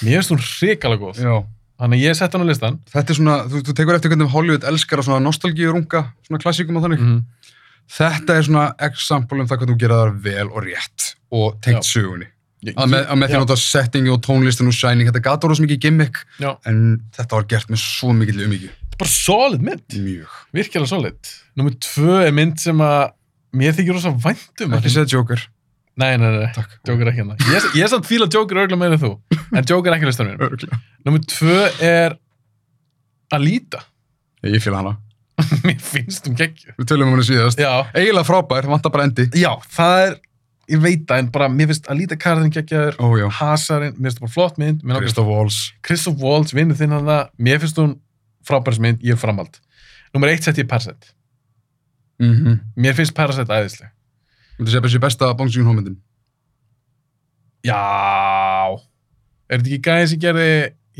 Mér 0.02 0.22
finnst 0.22 0.30
hún 0.30 0.38
hrikalega 0.46 1.00
góð. 1.02 1.20
Þannig 1.76 2.00
ég 2.06 2.16
sett 2.16 2.32
hann 2.32 2.44
á 2.44 2.48
listan. 2.48 2.78
Þetta 2.88 3.12
er 3.12 3.18
svona, 3.18 3.38
þú, 3.52 3.60
þú 3.66 3.74
tekur 3.76 3.98
eftir 3.98 4.12
hvernig 4.12 4.30
Hollywood 4.32 4.64
elskar 4.64 5.02
að 5.02 5.10
svona 5.10 5.24
nostalgíurunga, 5.26 6.06
svona 6.28 6.40
klassíkum 6.40 6.78
og 6.80 6.86
þannig. 6.86 7.02
Mm 7.04 7.18
Þetta 7.86 8.34
er 8.36 8.46
svona 8.46 8.64
example 8.82 9.42
um 9.42 9.48
það 9.48 9.60
hvernig 9.60 9.76
þú 9.76 9.82
gera 9.84 9.98
það 10.00 10.16
vel 10.24 10.48
og 10.48 10.64
rétt 10.64 11.04
og 11.36 11.60
tengt 11.62 11.84
Já. 11.84 11.90
sögunni. 11.92 12.28
Að 12.66 12.88
með, 12.90 13.10
með 13.20 13.30
því 13.30 13.36
að 13.36 13.42
nota 13.44 13.56
settingi 13.62 14.10
og 14.10 14.22
tónlistin 14.24 14.70
og 14.70 14.74
shining, 14.74 15.06
þetta 15.06 15.22
gata 15.22 15.46
rosa 15.50 15.62
mikið 15.62 15.78
gimmick, 15.84 16.16
já, 16.42 16.48
en 16.66 16.80
þetta 17.14 17.36
var 17.36 17.44
gert 17.52 17.68
með 17.70 17.78
svo 17.84 18.10
mikill 18.16 18.40
umíkju. 18.42 18.70
þetta 18.72 18.96
er 18.96 19.02
bara 19.04 19.12
solid 19.12 19.66
mynd. 19.68 19.84
Mjög. 20.02 20.32
Virkilega 20.56 20.90
solid. 20.90 21.30
Númer 21.60 21.76
tvö 21.86 22.16
er 22.24 22.34
mynd 22.34 22.58
sem 22.58 22.82
að 22.82 23.12
mér 23.60 23.76
þykir 23.76 23.98
rosa 24.00 24.10
væntum. 24.24 24.74
Ekki 24.80 24.94
segja 24.96 25.12
Joker. 25.14 25.44
Nei, 25.96 26.12
nei, 26.20 26.28
nei. 26.28 26.48
Joker 26.84 27.06
er 27.06 27.10
ekki 27.12 27.22
hérna. 27.22 27.36
Ég, 27.48 27.66
ég 27.78 27.86
er 27.86 27.88
samt 27.88 28.06
fíla 28.08 28.28
Joker 28.28 28.58
örgulega 28.60 28.76
meira 28.80 28.98
en 28.98 29.00
þú, 29.00 29.14
en 29.56 29.64
Joker 29.64 29.92
er 29.92 29.96
ekki 29.96 30.10
listan 30.10 30.28
mér. 30.28 30.42
Örglega. 30.44 30.78
Númer 31.08 31.24
tvö 31.32 31.62
er 31.86 32.18
Alita. 33.32 33.80
Ég 34.44 34.60
fíla 34.62 34.82
hana. 34.82 34.92
mér 35.66 35.80
finnst 35.80 36.28
hún 36.28 36.36
geggju. 36.36 36.74
Við 36.76 36.90
tölum 36.90 37.08
um 37.08 37.16
hana 37.16 37.24
síðast. 37.26 37.60
Já, 37.60 37.88
Eiginlega 37.96 38.28
frábær, 38.28 38.68
vantar 38.68 38.92
bara 38.92 39.08
endi. 39.08 39.26
já, 39.40 39.50
það 39.72 40.02
er, 40.04 40.14
ég 40.74 40.84
veit 40.84 41.08
það, 41.08 41.24
en 41.24 41.32
bara 41.32 41.48
mér 41.52 41.72
finnst 41.72 41.90
Alita 41.92 42.20
Karðin 42.20 42.52
geggjaður, 42.52 43.00
Ó 43.00 43.08
já. 43.20 43.26
Hasarinn, 43.40 43.96
mér 43.96 44.10
finnst 44.10 44.20
það 44.20 44.28
bara 44.28 44.36
flott 44.36 44.60
mynd, 44.60 44.84
Christoph 45.00 45.32
Waltz. 45.32 45.60
Christoph 45.86 46.20
Waltz, 46.24 46.52
vinnu 46.56 46.76
þinn 46.76 46.96
hann 46.96 47.08
það, 47.08 47.34
mér 47.48 47.64
finnst 47.64 47.80
hún 47.80 47.98
frábærs 48.46 48.80
mynd, 48.84 49.00
ég 49.04 49.16
er 49.16 49.20
framhald. 49.20 49.60
Númer 50.12 50.32
eitt 50.32 50.44
sett 50.44 50.60
ég 50.60 50.68
Parasite. 50.68 51.14
Mm 52.20 52.32
-hmm. 52.36 52.64
Mér 52.76 52.96
finnst 52.96 53.16
Parasite 53.16 53.52
æðisleg. 53.52 53.95
Þú 54.58 54.66
segja 54.72 54.80
þessi 54.86 55.00
besta 55.02 55.28
Bong 55.36 55.50
Joon-ho-myndin. 55.52 55.96
Já, 57.66 57.76
er 59.50 59.58
þetta 59.60 59.70
ekki 59.70 59.80
gæði 59.86 60.08
sem 60.12 60.20
gerði, 60.22 60.46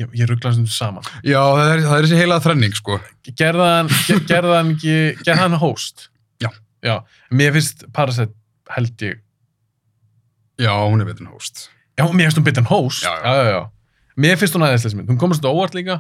ég, 0.00 0.08
ég 0.18 0.28
rugglaði 0.30 0.58
sem 0.58 0.66
saman. 0.74 1.06
Já, 1.26 1.38
það 1.40 1.70
er, 1.74 1.82
það 1.86 1.96
er 2.00 2.06
þessi 2.08 2.18
heila 2.20 2.38
þrenning, 2.42 2.74
sko. 2.78 2.96
gerðan, 3.38 3.90
ger, 4.08 4.20
gerðan 4.30 4.72
ekki, 4.74 4.96
gerðan 5.26 5.56
host? 5.62 6.08
Já. 6.42 6.50
Já, 6.86 6.96
mér 7.34 7.54
finnst 7.56 7.86
Parasite 7.96 8.34
held 8.76 9.06
ég, 9.06 9.22
Já, 10.56 10.72
hún 10.88 11.02
er 11.04 11.08
betur 11.10 11.26
en 11.26 11.32
host. 11.34 11.66
já, 12.00 12.04
mér 12.16 12.28
finnst 12.30 12.38
hún 12.40 12.46
betur 12.46 12.62
en 12.64 12.70
host. 12.70 13.02
Já, 13.04 13.12
já. 13.20 13.32
já, 13.36 13.50
já. 13.52 13.62
Mér 14.16 14.38
finnst 14.40 14.54
hún 14.56 14.64
aðeinslega 14.64 14.92
sem 14.94 15.00
mynd, 15.02 15.10
hún 15.12 15.18
komast 15.20 15.42
þetta 15.42 15.52
óvart 15.52 15.74
líka, 15.76 15.98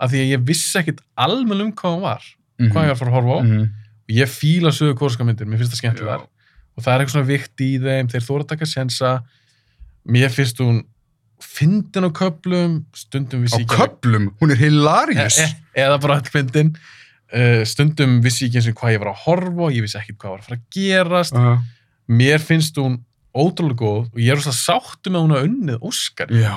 af 0.00 0.10
því 0.12 0.22
að 0.24 0.30
ég 0.32 0.44
vissi 0.48 0.78
ekkit 0.80 1.02
almenn 1.20 1.60
um 1.66 1.72
hvað 1.76 1.94
hún 1.98 2.04
var, 2.06 2.24
Mhm. 2.58 2.70
hvað 2.72 2.86
ég 2.86 2.88
var 2.88 2.94
að 2.96 2.98
fara 2.98 3.10
að 3.10 3.16
horfa 3.18 3.34
á, 3.38 3.40
Mhm. 3.44 3.62
og 4.08 4.14
ég 4.16 4.28
fíla 4.32 4.72
sögu 4.74 4.94
kórska 4.98 5.22
myndir, 5.26 5.46
mér 5.46 5.58
finnst 5.60 5.72
það 5.76 5.82
skemmtilegar. 5.82 6.26
Og 6.78 6.84
það 6.84 6.92
er 6.94 7.02
eitthvað 7.02 7.16
svona 7.16 7.30
vikt 7.32 7.64
í 7.66 7.70
þeim 7.82 8.10
þeir 8.12 8.24
þóra 8.28 8.44
að 8.46 8.50
taka 8.52 8.68
sjensa 8.70 9.10
mér 10.08 10.30
finnst 10.30 10.60
hún 10.62 10.78
fyndin 11.42 12.06
á 12.06 12.10
köplum 12.14 12.78
stundum 12.96 13.42
Á 13.42 13.44
vissi 13.46 13.58
ég 13.60 13.66
ekki 13.66 13.74
alveg- 13.74 13.90
köplum, 13.98 14.28
hún 14.40 14.54
er 14.54 14.60
hilarious. 14.62 15.38
e, 15.42 15.48
e, 15.74 15.82
eða 15.84 15.98
bara 16.02 16.16
all 16.18 16.30
fyndin. 16.32 16.72
Uh, 17.28 17.60
stundum 17.68 18.20
vissi 18.24 18.46
ekki 18.46 18.56
eins 18.62 18.70
og 18.70 18.78
hvað 18.80 18.94
ég 18.94 19.02
var 19.02 19.10
að 19.12 19.20
horfa 19.26 19.66
á, 19.68 19.74
ég 19.74 19.84
vissi 19.84 19.98
ekkert 20.00 20.18
hvað 20.22 20.32
var 20.32 20.40
að 20.40 20.46
fara 20.48 20.58
að 20.58 20.64
gerast. 20.78 21.34
Uh, 21.36 21.58
mér 22.08 22.40
finnst 22.40 22.78
hún 22.80 22.96
ótrúlega 23.36 23.76
góð 23.82 24.06
og 24.14 24.18
ég 24.22 24.32
er 24.32 24.38
rosa 24.40 24.54
sáttu 24.56 25.10
með 25.12 25.18
að 25.20 25.26
hún 25.26 25.36
að 25.36 25.48
unnið 25.50 25.82
Óskar 25.84 26.30
já, 26.32 26.54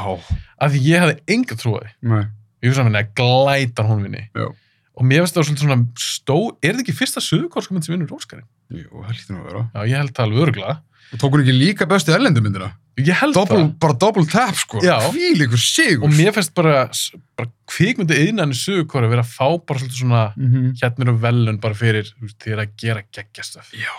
af 0.58 0.72
því 0.72 0.80
ég 0.88 1.03
hafði 1.03 1.17
enga 1.35 1.58
trúið 1.59 1.90
nei, 2.08 2.22
ég 2.64 2.72
að 2.72 2.88
henni 2.88 3.01
að 3.01 3.11
glæta 3.19 3.85
hún 3.85 4.06
vinni. 4.08 4.24
Já. 4.32 4.48
og 4.95 5.06
mér 5.06 5.25
finnst 5.25 5.38
það 5.38 5.50
svona 5.59 5.77
stó 6.00 6.38
er 6.64 6.72
þetta 6.72 6.85
ekki 6.85 6.95
fyrsta 6.95 7.22
sögurkorska 7.25 7.75
mynd 7.75 7.85
sem 7.85 7.93
vinnur 7.98 8.16
Óskarinn? 8.16 8.48
Jú, 8.72 9.03
það 9.03 9.17
lítur 9.17 9.35
nú 9.35 9.41
að 9.41 9.50
vera. 9.51 9.66
Já, 9.75 9.82
ég 9.91 9.98
held 10.01 10.16
það 10.16 10.25
alveg 10.27 10.48
örgla 10.48 10.77
Og 11.11 11.19
tók 11.19 11.33
hún 11.35 11.41
ekki 11.43 11.56
líka 11.58 11.88
bestu 11.91 12.14
erlendumyndina? 12.16 12.72
ég 13.01 13.17
held 13.17 13.33
Double, 13.35 13.58
það 13.58 13.69
bara 13.82 13.95
double 13.98 14.25
tap, 14.30 14.56
sko. 14.59 14.80
Já. 14.83 14.98
Hvíl 15.11 15.45
ykkur 15.45 15.59
sigur. 15.59 16.06
og 16.06 16.11
mér 16.14 16.33
finnst 16.35 16.53
bara, 16.53 16.90
bara 17.40 17.50
kvikmyndi 17.72 18.17
innan 18.30 18.51
í 18.51 18.58
sögurkorka 18.58 19.09
vera 19.09 19.24
að 19.24 19.32
fá 19.32 19.48
bara 19.67 19.80
svona 19.80 20.24
Mm 20.35 20.48
-hmm. 20.51 20.74
hérna 20.82 21.08
eru 21.08 21.17
velun 21.17 21.59
bara 21.59 21.74
fyrir 21.74 22.11
þér 22.43 22.59
að 22.66 22.69
gera 22.77 23.01
geggjastöf 23.11 23.72
Já. 23.74 23.91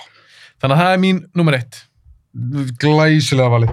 þannig 0.60 0.76
að 0.76 0.82
það 0.82 0.92
er 0.92 0.98
mín 0.98 1.24
nummer 1.34 1.54
eitt 1.54 1.86
Glæsilega 2.80 3.48
valið. 3.52 3.72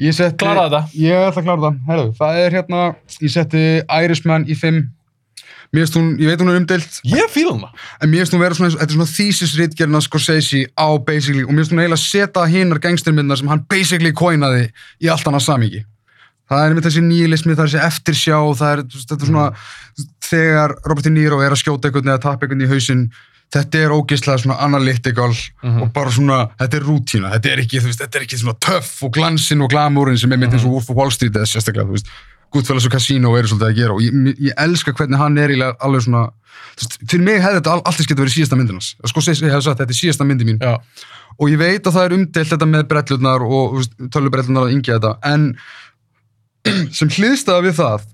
Ég 0.00 0.14
setti... 0.16 0.42
Kláraðu 0.42 0.70
þetta. 0.72 0.98
Ég 0.98 1.28
ætla 1.28 1.40
að 1.42 1.46
klára 1.46 1.60
það. 1.64 1.76
Herðu, 1.88 2.12
það 2.18 2.38
er 2.42 2.56
hérna, 2.58 2.80
ég 3.20 3.30
setti 3.30 3.62
Irishman 4.02 4.46
í 4.50 4.56
5. 4.58 4.80
Mér 5.74 5.82
finnst 5.88 5.96
hún, 5.98 6.12
ég 6.22 6.28
veit 6.30 6.40
hún 6.44 6.52
er 6.52 6.60
umdelt, 6.60 7.00
ég 7.10 7.30
fíla 7.34 7.56
hana 7.56 7.70
en 8.00 8.10
mér 8.12 8.22
finnst 8.22 8.34
hún 8.36 8.42
vera 8.44 8.54
svona, 8.54 8.70
þetta 8.76 8.86
er 8.86 8.94
svona 8.94 9.10
thesis-ritgerna 9.10 10.00
Scorsese 10.04 10.60
á 10.78 10.86
basically, 11.02 11.42
og 11.42 11.50
mér 11.50 11.64
finnst 11.64 11.74
hún 11.74 11.82
eiginlega 11.82 12.02
setja 12.04 12.44
hinnar 12.52 12.78
gangstermyndar 12.84 13.40
sem 13.40 13.50
hann 13.50 13.64
basically 13.68 14.12
coinaði 14.14 14.68
í 15.02 15.10
allt 15.10 15.26
annað 15.26 15.44
samíki. 15.48 15.82
Það 16.44 16.60
er 16.62 16.72
einmitt 16.74 16.84
þessi 16.86 17.02
nýlismi, 17.02 17.54
það 17.56 17.64
er 17.64 17.70
þessi 17.72 17.86
eftirsjá, 17.88 18.38
það 18.60 18.72
er, 18.76 18.82
þetta 18.94 19.16
er 19.24 19.30
svona, 19.32 19.46
þegar 20.30 20.74
Robert 20.84 21.06
De 21.06 21.12
Niro 21.14 21.38
er 21.42 21.54
að 21.54 21.62
skjóta 21.62 21.88
einhvern 21.88 22.10
eða 22.12 22.22
tappa 22.26 22.44
einhvern 22.46 22.64
í 22.66 22.68
hausinn, 22.70 23.06
þetta 23.54 23.80
er 23.86 23.94
ógeðslega 23.94 24.42
svona 24.42 24.56
analytical 24.64 25.30
Mhm. 25.62 25.82
og 25.82 25.92
bara 25.94 26.10
svona, 26.10 26.38
þetta 26.60 26.76
er 26.80 26.84
rútína, 26.88 27.32
þetta 27.36 27.50
er 27.52 27.58
ekki, 27.64 27.80
þú 27.80 27.88
veist, 27.90 28.00
þetta 28.02 28.18
er 28.20 28.24
ekki 28.26 28.38
svona 28.40 28.56
töff 28.60 29.02
og 29.02 29.12
glansinn 29.14 29.62
og 29.62 29.70
glamúrin 29.70 30.18
sem 30.18 30.32
er 30.32 30.36
mitt 30.38 30.52
eins 30.52 30.64
og 30.64 30.72
Wolf 30.72 30.90
of 30.90 30.96
Wall 30.96 31.10
Street 31.10 31.32
eða 31.32 31.46
sérstaklega, 31.48 31.86
þú 31.88 31.96
veist, 31.96 32.06
Goodfellas 32.54 32.86
og 32.88 32.94
Casino 32.94 33.34
eru 33.38 33.50
svolítið 33.50 33.68
að 33.70 33.78
gera 33.80 33.96
og 33.96 34.02
ég, 34.04 34.14
ég 34.48 34.56
elska 34.64 34.94
hvernig 34.96 35.18
hann 35.20 35.38
er 35.42 35.52
alveg 35.74 36.04
svona, 36.06 36.24
fyrir 37.10 37.24
mig 37.26 37.42
hefði 37.42 37.58
þetta 37.60 37.74
all- 37.74 37.84
alltaf 37.90 38.06
getið 38.08 38.22
verið 38.24 38.36
síðasta 38.38 38.58
myndin 38.60 38.78
hans, 38.78 38.92
sko 39.10 39.24
ég 39.26 39.42
hefði 39.50 39.66
sagt 39.68 39.82
þetta 39.82 39.94
er 39.96 40.00
síðasta 40.00 40.28
myndi 40.28 40.48
mín. 40.48 40.62
Já, 40.62 40.78
og 41.34 41.50
ég 41.50 41.58
veit 41.60 41.84
að 41.90 41.96
það 41.98 42.06
er 42.08 42.16
umdelt 42.20 42.52
þetta 42.54 42.68
með 42.70 42.88
brellurnar 42.94 43.44
og 43.46 43.78
tölubrellurnar 44.14 44.68
að 44.68 44.74
yngja 44.78 44.98
þetta 45.00 45.14
en 45.34 45.48
sem 46.98 47.10
hliðstæða 47.12 47.64
við 47.66 47.78
það 47.82 48.10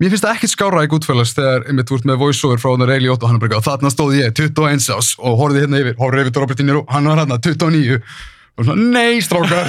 mér 0.00 0.12
finnst 0.14 0.24
það 0.24 0.36
ekkert 0.38 0.52
skára 0.54 0.84
í 0.86 0.88
Goodfellas 0.88 1.34
þegar 1.36 1.66
einmitt 1.68 1.90
ert 1.92 2.06
með 2.08 2.20
voiceover 2.22 2.60
frá 2.62 2.70
hann 2.72 2.84
að 2.86 2.92
Ray 2.94 3.02
Liotta 3.04 3.26
og 3.26 3.32
hann 3.32 3.36
er 3.40 3.42
bara 3.44 3.60
þarna 3.66 3.90
stóð 3.92 4.14
ég 4.16 4.32
21 4.38 4.86
ás 4.96 5.10
og 5.18 5.36
horfði 5.42 5.64
hérna 5.66 5.82
yfir, 5.82 5.96
horfði 5.98 6.24
yfir 6.24 6.40
Robert 6.40 6.58
De 6.62 6.64
Niro 6.64 6.84
hann 6.88 7.10
var 7.10 7.20
hérna 7.20 7.36
29 7.42 7.98
og 8.58 8.64
svona, 8.66 8.86
nei 8.94 9.20
strákar. 9.22 9.68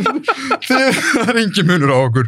Það 0.66 1.30
er 1.30 1.38
engin 1.40 1.68
munur 1.70 1.92
á 1.94 1.98
okkur 2.02 2.26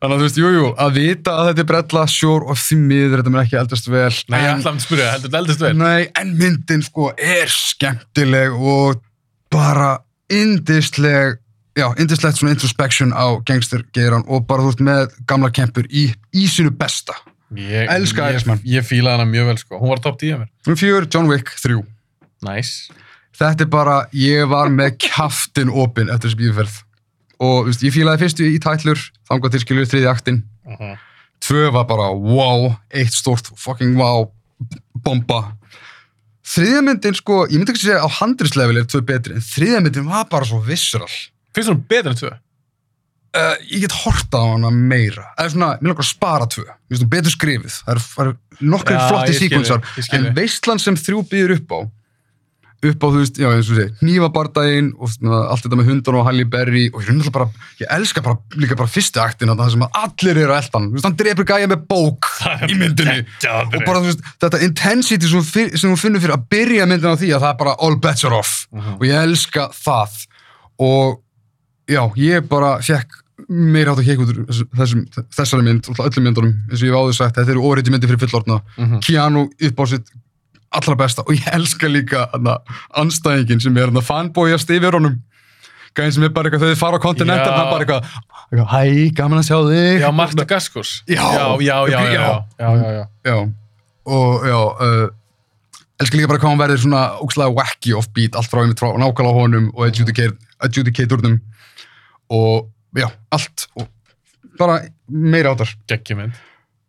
þannig 0.00 0.14
að 0.14 0.20
þú 0.20 0.26
veist, 0.26 0.38
jújú, 0.40 0.54
jú, 0.58 0.68
að 0.84 0.94
vita 0.98 1.34
að 1.40 1.46
þetta 1.50 1.62
er 1.64 1.68
brella 1.70 2.04
sjór 2.10 2.46
og 2.50 2.56
því 2.60 2.76
miður 2.80 3.20
þetta 3.22 3.32
mér 3.34 3.44
ekki 3.44 3.58
eldast 3.60 3.88
vel 3.92 4.10
nei, 4.28 4.38
ég 4.40 4.48
en- 4.50 4.60
ætla 4.60 4.72
að 4.74 4.80
spyrja, 4.84 5.10
heldur 5.14 5.28
þetta 5.30 5.42
eldast 5.42 5.60
vel 5.64 5.72
Nei, 5.80 6.08
en 6.20 6.34
myndin 6.40 6.82
sko 6.84 7.10
er 7.16 7.48
skemmtileg 7.54 8.52
og 8.58 9.00
bara 9.54 9.92
indisleg, 10.34 11.38
já, 11.78 11.86
indislegt 12.00 12.38
svona 12.40 12.54
introspection 12.54 13.12
á 13.14 13.26
gangstergeiran 13.46 14.24
og 14.28 14.46
bara 14.48 14.62
þú 14.64 14.72
veist 14.72 14.82
með 14.86 15.14
gamla 15.30 15.50
kempur 15.54 15.86
í, 15.90 16.08
í 16.34 16.44
sínu 16.50 16.72
besta. 16.78 17.14
ég, 17.54 17.86
Elska 17.90 18.24
ég, 18.28 18.34
Irishman. 18.34 18.60
ég 18.66 18.82
fíla 18.86 19.14
hana 19.16 19.26
mjög 19.30 19.46
vel 19.52 19.58
sko, 19.62 19.78
hún 19.78 19.92
var 19.92 20.00
top 20.02 20.18
10 20.20 20.34
að 20.34 20.40
mér 20.44 20.48
Númer 20.66 20.80
fjör, 20.80 21.08
John 21.12 21.28
Wick 21.30 21.52
3. 21.62 21.82
nice. 22.42 22.90
Þetta 23.34 23.64
er 23.64 23.70
bara, 23.70 23.94
ég 24.14 24.46
var 24.48 24.68
með 24.70 24.96
kjaftin 25.08 25.70
opinn 25.70 26.10
eftir 26.10 26.30
þessi 26.30 26.38
bíðferð 26.38 26.74
og 27.42 27.64
þú 27.64 27.72
veist, 27.72 27.84
ég 27.86 27.94
fílaði 27.94 28.22
fyrstu 28.24 28.46
í 28.48 28.60
tætlur, 28.62 29.02
þangað 29.28 29.54
til 29.54 29.64
skilur 29.64 29.90
þriði 29.90 30.10
aktin. 30.10 30.44
uh 30.66 30.78
-huh. 30.78 30.96
Tvö 31.44 31.70
var 31.72 31.84
bara 31.84 32.08
wow, 32.14 32.76
eitt 32.90 33.12
stórt 33.12 33.50
fucking 33.56 33.98
wow, 33.98 34.30
bomba. 35.04 35.56
Þriðja 36.44 36.80
myndin 36.84 37.16
sko, 37.16 37.46
ég 37.48 37.58
myndi 37.58 37.72
ekki 37.72 37.86
segja 37.86 38.04
á 38.04 38.08
handrisleveli 38.20 38.80
er 38.80 38.88
tvö 38.88 39.00
betri, 39.04 39.34
en 39.34 39.44
þriðja 39.44 39.80
myndin 39.80 40.08
var 40.08 40.26
bara 40.30 40.44
svo 40.44 40.60
visceral. 40.60 41.10
finnst 41.54 41.70
hún 41.70 41.84
betur 41.88 42.10
en 42.10 42.16
tvö? 42.16 42.32
Uh, 43.34 43.56
ég 43.66 43.80
get 43.82 43.92
horta 44.04 44.38
á 44.38 44.46
hana 44.54 44.70
meira. 44.70 45.24
Er 45.38 45.50
svona, 45.50 45.72
mér 45.80 45.90
langar 45.90 46.04
að 46.04 46.12
spara 46.12 46.46
tvö. 46.46 46.64
Mér 46.64 46.94
finnst 46.94 47.04
hún 47.04 47.10
betur 47.10 47.34
skrifið. 47.34 47.78
Það 47.84 47.94
eru 47.94 48.04
er 48.24 48.68
nokkri 48.70 48.94
Já, 48.94 49.08
flotti 49.08 49.34
skil 49.34 50.18
En 50.18 50.28
veistlan 50.36 50.82
sem 50.82 50.94
þrjú 50.94 51.24
býður 51.32 51.56
upp 51.56 51.74
á, 51.74 51.78
upp 52.90 53.04
á, 53.04 53.08
þú 53.08 53.20
veist, 53.20 53.38
já, 53.40 53.48
eins 53.50 53.70
og 53.72 53.78
sé, 53.78 53.86
hnífabardaginn 54.00 54.90
og 54.98 55.10
svona 55.12 55.40
allt 55.52 55.64
þetta 55.64 55.78
með 55.80 55.88
hundan 55.90 56.18
og 56.18 56.26
Halle 56.28 56.44
Berry 56.50 56.84
og 56.92 57.02
ég 57.04 57.10
er 57.14 57.34
bara, 57.34 57.48
ég 57.80 57.90
elska 57.96 58.22
bara, 58.24 58.38
líka 58.60 58.78
bara 58.78 58.90
fyrstu 58.90 59.22
aktin 59.22 59.50
þarna, 59.50 59.64
það 59.64 59.74
sem 59.74 59.86
að 59.86 59.98
allir 60.02 60.42
eru 60.44 60.54
að 60.54 60.60
eldan. 60.62 60.86
Þú 60.90 60.98
veist, 60.98 61.08
hann 61.08 61.18
drepur 61.22 61.48
gæja 61.50 61.70
með 61.72 61.82
bók 61.90 62.30
í 62.68 62.78
myndinni. 62.80 63.18
Og 63.50 63.80
bara, 63.86 63.98
þú 64.04 64.10
veist, 64.10 64.24
þetta 64.44 64.62
intensity 64.68 65.32
sem 65.32 65.90
hún, 65.90 66.00
finnur 66.00 66.24
fyrir 66.24 66.36
að 66.36 66.46
byrja 66.54 66.88
myndin 66.90 67.14
á 67.14 67.20
því 67.20 67.34
að 67.34 67.44
það 67.46 67.50
er 67.50 67.60
bara 67.64 67.76
all 67.88 67.98
bets 68.06 68.28
are 68.28 68.38
off. 68.38 68.54
Mhm. 68.74 68.96
Og 69.00 69.04
ég 69.08 69.28
elska 69.28 69.68
það. 69.80 70.16
Og 70.84 71.20
já, 71.90 72.02
ég 72.20 72.48
bara 72.50 72.78
fekk 72.84 73.20
meira 73.50 73.92
átt 73.92 74.00
að 74.00 74.08
kekka 74.08 74.24
út 74.24 74.66
þessum, 74.78 75.00
þessari 75.34 75.64
mynd, 75.66 75.88
öllum 75.90 76.26
myndunum, 76.28 76.52
eins 76.70 76.80
og 76.80 76.86
ég 76.86 76.92
hef 76.92 77.00
áður 77.00 77.16
sagt, 77.18 77.38
þetta 77.38 77.54
eru 77.54 77.64
óreiti 77.66 77.92
myndi 77.92 78.08
fyrir 78.08 78.22
fullorðna. 78.22 78.60
Mhm. 78.78 79.00
Keanu 79.04 79.48
upp 79.50 79.82
á 79.82 79.84
sitt 79.90 80.12
allra 80.78 80.96
besta 80.98 81.22
og 81.24 81.32
ég 81.36 81.46
elska 81.54 81.88
líka 81.90 82.26
anstæðingin 83.00 83.62
sem 83.62 83.76
er 83.80 83.90
hana, 83.92 84.02
fanboyast 84.04 84.70
yfir 84.74 84.96
honum. 84.98 85.20
Gæðin 85.94 86.14
sem 86.16 86.24
er 86.26 86.32
bara 86.34 86.50
eitthvað, 86.50 86.72
þau 86.74 86.80
fara 86.80 86.98
á 86.98 87.04
kontinental, 87.04 87.50
Já. 87.52 87.58
hann 87.58 87.68
bara 87.70 87.84
eitthvað, 87.84 88.70
hæ, 88.72 89.10
gaman 89.14 89.38
að 89.38 89.46
sjá 89.46 89.58
þig. 89.68 90.00
já, 90.02 90.08
Marta 90.10 90.44
Gaskus 90.50 90.94
Já. 91.06 91.20
já, 91.22 91.44
já, 91.62 91.76
já, 91.86 92.00
já, 92.00 92.00
já, 92.14 92.24
já, 92.58 92.70
já, 92.80 92.88
já. 92.98 93.04
Já, 93.30 93.36
og 94.10 94.46
já, 94.48 94.58
uh, 94.58 95.04
elskar 96.02 96.18
líka 96.18 96.28
bara 96.32 96.42
hvað 96.42 96.50
hann 96.50 96.62
verður 96.64 96.82
svona 96.82 97.02
ógslag 97.22 97.54
wacky 97.54 97.94
offbeat, 97.94 98.34
allt 98.34 98.50
frá 98.50 98.64
einmitt 98.64 98.82
frá 98.82 98.90
nákvæmlega 98.98 99.38
honum 99.38 99.70
og 99.70 99.86
adjudicaturnum 100.66 101.38
og 102.34 102.66
já, 102.98 103.06
allt 103.30 103.68
og 103.78 103.86
bara 104.58 104.80
meira 105.08 105.54
áttar. 105.54 105.70
geggjumynd 105.86 106.34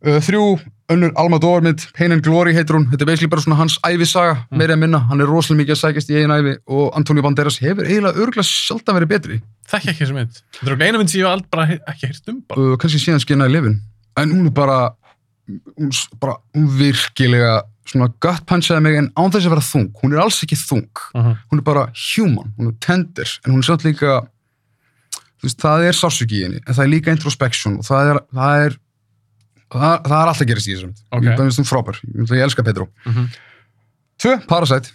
Uh, 0.06 0.20
þrjú, 0.22 0.60
önnur 0.90 1.12
Almador 1.18 1.62
mynd, 1.66 1.82
Pain 1.98 2.12
and 2.14 2.22
Glory 2.24 2.54
heitur 2.54 2.76
hún, 2.78 2.86
þetta 2.92 3.02
er 3.02 3.10
basically 3.10 3.28
bara 3.32 3.42
svona 3.42 3.56
hans 3.58 3.80
æfisaga, 3.84 4.36
Mm. 4.52 4.58
meira 4.60 4.74
að 4.76 4.80
minna, 4.84 5.00
hann 5.10 5.22
er 5.22 5.26
rosalega 5.26 5.64
mikið 5.64 5.76
að 5.76 5.82
sækjast 5.82 6.10
í 6.12 6.18
eigin 6.20 6.34
æfi 6.36 6.58
og 6.68 6.92
Antonio 6.96 7.24
Banderas 7.24 7.58
hefur 7.60 7.86
eiginlega 7.90 8.20
örgulega 8.22 8.46
sjaldan 8.46 8.96
verið 9.00 9.08
betri, 9.10 9.42
þekki 9.72 9.90
ekki 9.90 10.04
þessu 10.06 10.14
mynd. 10.14 10.42
Þetta 10.60 10.72
er 10.76 10.86
eina 10.88 10.98
mynd 11.02 11.10
sem 11.10 11.22
ég 11.22 11.26
hef 11.26 11.34
aldrei 11.34 11.80
ekki 11.90 12.08
heyrt 12.12 12.30
um 12.30 12.42
bara. 12.48 12.62
uh, 12.62 12.78
kannski 12.78 13.00
síðan 13.02 13.24
skinaði 13.26 13.52
lifin, 13.56 13.80
en 14.18 14.30
hún 14.36 14.46
er 14.46 14.52
bara, 14.52 14.78
hún, 15.80 15.90
s- 15.92 16.08
bara, 16.22 16.38
hún 16.56 16.70
virkilega 16.78 17.64
svona 17.86 18.08
gut 18.20 18.46
punchaði 18.46 18.82
mig 18.82 18.96
en 18.98 19.10
án 19.18 19.32
þess 19.34 19.46
að 19.46 19.54
vera 19.56 19.66
þung, 19.72 19.90
hún 20.04 20.14
er 20.14 20.22
alls 20.22 20.40
ekki 20.44 20.56
þung, 20.58 20.88
uh 21.16 21.22
-huh. 21.26 21.36
hún 21.52 21.60
er 21.60 21.64
bara 21.66 21.90
human, 22.16 22.54
hún 22.60 22.68
er 22.70 22.78
tender, 22.80 23.30
en 23.46 23.52
hún 23.54 23.60
er 23.60 23.64
samt 23.74 23.84
líka, 23.86 24.28
þú 25.42 25.44
veist, 25.50 25.60
það 25.62 25.84
er 25.90 25.94
sársöki 25.94 26.40
í 26.40 26.44
henni, 26.46 26.60
en 26.66 26.74
það 26.74 26.84
er 26.86 26.94
líka 26.94 27.12
introspection 27.12 27.78
og 27.78 27.86
það 27.86 28.10
er, 28.16 28.20
það 28.34 28.66
er, 28.66 28.78
það, 29.82 29.96
það 30.10 30.16
er 30.22 30.30
alltaf 30.32 30.42
að 30.46 30.50
gerast 30.52 30.68
í 30.70 30.74
þessum 30.76 30.92
mynd, 30.92 31.04
Ok. 31.12 31.24
ég 31.30 31.38
finnst 31.42 31.62
hún 31.62 31.70
frábær, 31.70 32.00
ég, 32.06 32.32
ég 32.40 32.46
elska 32.48 32.64
Pedro. 32.68 32.88
Tvö, 34.22 34.34
Parasite. 34.48 34.92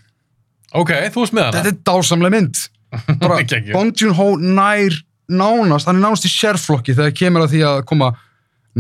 ok, 0.73 0.91
þú 1.13 1.25
veist 1.25 1.35
með 1.37 1.47
hana 1.49 1.61
Þetta 1.61 1.71
er 1.75 1.79
dásamlega 1.91 2.35
mynd. 2.37 2.63
Bong 3.75 3.93
Joon-ho 3.95 4.29
nær 4.41 4.97
nánast, 5.31 5.87
hann 5.87 6.01
er 6.01 6.05
nánast 6.09 6.27
í 6.27 6.33
sérflokki 6.33 6.95
þegar 6.97 7.13
kemur 7.15 7.45
að 7.47 7.53
því 7.55 7.61
að 7.69 7.85
koma 7.87 8.09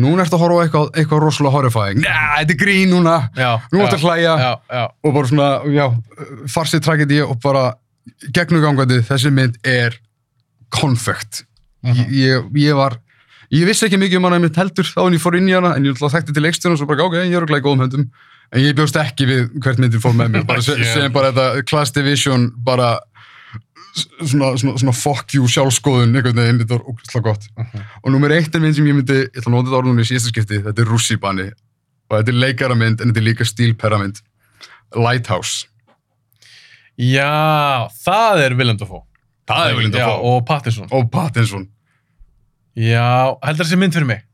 núna 0.01 0.23
ertu 0.25 0.37
að 0.39 0.43
horfa 0.45 0.65
eitthvað, 0.65 0.89
eitthvað 0.99 1.21
rosalega 1.25 1.55
horrifying. 1.57 2.01
Næ, 2.03 2.15
þetta 2.41 2.55
er 2.55 2.59
grín 2.63 2.91
núna. 2.95 3.15
já, 3.37 3.51
Nú 3.73 3.83
ertu 3.85 3.99
að 3.99 4.05
hlæja 4.07 4.35
já, 4.39 4.51
já, 4.71 4.83
og 5.05 5.15
bara 5.15 5.31
svona, 5.31 5.49
farsið 6.55 6.83
tragedi 6.87 7.21
og 7.27 7.37
bara 7.43 7.65
gegnugangandi 8.35 9.01
þessi 9.07 9.33
mynd 9.35 9.59
er 9.67 9.99
konfekt. 10.71 11.45
Mhm. 11.83 12.07
Ég, 12.13 12.51
ég 12.67 12.77
var, 12.79 12.99
ég 13.51 13.67
vissi 13.67 13.87
ekki 13.87 13.99
mikið 14.01 14.21
um 14.21 14.29
hana 14.29 14.39
einmitt 14.39 14.59
heldur 14.61 14.87
þá 14.87 15.01
en 15.07 15.17
ég 15.17 15.23
fór 15.23 15.37
inn 15.39 15.51
í 15.51 15.55
hana 15.57 15.75
en 15.77 15.87
ég 15.89 15.99
þekkti 15.99 16.35
til 16.37 16.45
leikstjónu 16.45 16.77
og 16.77 16.83
svo 16.83 16.89
bara, 16.91 17.07
ok, 17.07 17.17
ég 17.27 17.37
er 17.37 17.47
í 17.47 17.63
góðum 17.65 17.85
höndum. 17.87 18.11
En 18.51 18.65
ég 18.65 18.75
bjóst 18.75 18.99
ekki 18.99 19.27
við 19.29 19.43
hvert 19.63 19.79
myndir 19.79 20.03
fór 20.03 20.15
með 20.19 20.35
mér, 20.35 20.47
bara 20.47 20.63
se, 20.65 20.75
sem 20.83 21.13
bara 21.15 21.31
þetta 21.31 21.65
Class 21.71 21.95
Division, 21.95 22.49
bara 22.67 22.97
svona, 23.95 24.53
svona, 24.59 24.75
svona 24.79 24.95
fuck 24.95 25.35
you 25.35 25.47
sjálfskoðun 25.51 26.15
einhvern 26.15 26.39
veginn, 26.39 26.61
þetta 26.63 26.79
var 26.79 26.89
ógæslega 26.91 27.27
gott. 27.27 27.49
Mhm. 27.57 27.85
Og 28.03 28.15
nummer 28.15 28.35
eitt 28.35 28.55
er 28.55 28.63
mynd 28.63 28.77
sem 28.79 28.87
ég 28.87 28.99
myndi, 28.99 29.19
ég 29.23 29.39
ætla 29.39 29.47
að 29.51 29.57
nota 29.57 29.69
þetta 29.71 29.81
orðunni 29.83 30.07
í 30.07 30.11
síðasta 30.11 30.35
skipti, 30.35 30.63
þetta 30.67 30.83
er 30.83 30.91
Russibani 30.91 31.49
og 32.11 32.17
þetta 32.19 32.35
er 32.35 32.41
leikaramynd 32.45 33.01
en 33.01 33.13
þetta 33.13 33.23
er 33.23 33.29
líka 33.29 33.47
stílperamynd. 33.47 34.23
Lighthouse. 34.99 35.67
Já, 36.99 37.87
það 38.03 38.45
er 38.45 38.57
Willem 38.59 38.81
Dafoe. 38.81 39.05
Það 39.47 39.69
er 39.69 39.77
Willem 39.79 39.93
Dafoe. 39.95 40.35
og 40.91 41.11
Pattinson. 41.11 41.69
Já, 42.81 43.37
heldur 43.45 43.67
þessi 43.69 43.79
mynd 43.81 43.97
fyrir 43.97 44.09
mig. 44.09 44.27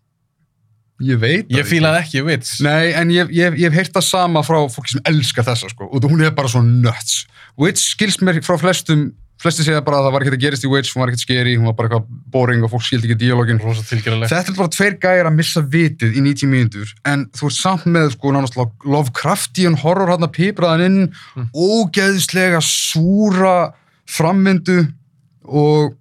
Ég 1.04 1.18
veit 1.20 1.50
Ég 1.52 1.66
fílaði 1.68 1.98
ekki 2.00 2.22
Wits. 2.24 2.54
Nei, 2.64 2.94
en 2.96 3.10
ég, 3.12 3.28
ég, 3.36 3.58
ég 3.60 3.68
hef 3.68 3.74
heyrt 3.76 3.92
það 3.98 4.04
sama 4.06 4.40
frá 4.46 4.62
fólki 4.72 4.94
sem 4.94 5.02
elskar 5.10 5.44
þessa, 5.44 5.68
sko. 5.74 5.90
Og 5.92 6.06
hún 6.08 6.22
er 6.24 6.32
bara 6.36 6.48
svo 6.48 6.62
nuts. 6.64 7.26
Witch 7.60 7.82
skilst 7.92 8.22
mér 8.24 8.38
frá 8.46 8.56
flestum, 8.60 9.10
flesti 9.42 9.66
segja 9.66 9.82
bara 9.84 9.98
að 10.00 10.06
það 10.06 10.14
var 10.14 10.24
ekkert 10.24 10.36
að 10.38 10.44
gerist 10.46 10.64
í 10.64 10.70
Witch, 10.72 10.94
hún 10.94 11.02
var 11.02 11.10
ekkert 11.12 11.24
skeri, 11.26 11.52
hún 11.58 11.68
var 11.68 11.76
bara 11.76 11.90
eitthvað 11.90 12.06
boring 12.32 12.64
og 12.64 12.72
fólk 12.72 12.86
skildi 12.86 13.10
ekki 13.10 13.18
tilgerðilegt. 13.20 14.32
Þetta 14.32 14.54
er 14.54 14.56
bara 14.62 14.72
tveir 14.72 14.96
gæjar 15.02 15.28
að 15.28 15.36
missa 15.36 15.62
vitið 15.76 16.16
í 16.16 16.22
90 16.24 16.48
mínútur, 16.54 16.94
en 17.12 17.26
þú 17.36 17.50
ert 17.50 17.58
samt 17.58 17.84
með, 17.92 18.08
sko, 18.16 18.32
nánast 18.32 18.56
lo- 18.56 18.70
Lovecraftian 18.88 19.76
horror 19.82 20.14
hann 20.14 20.24
að 20.24 20.32
pipraðan 20.38 20.86
inn, 20.88 21.12
Mm. 21.36 21.50
ógeðslega 21.52 22.62
súra 22.64 23.74
frammyndu 24.08 24.86
og 25.44 25.92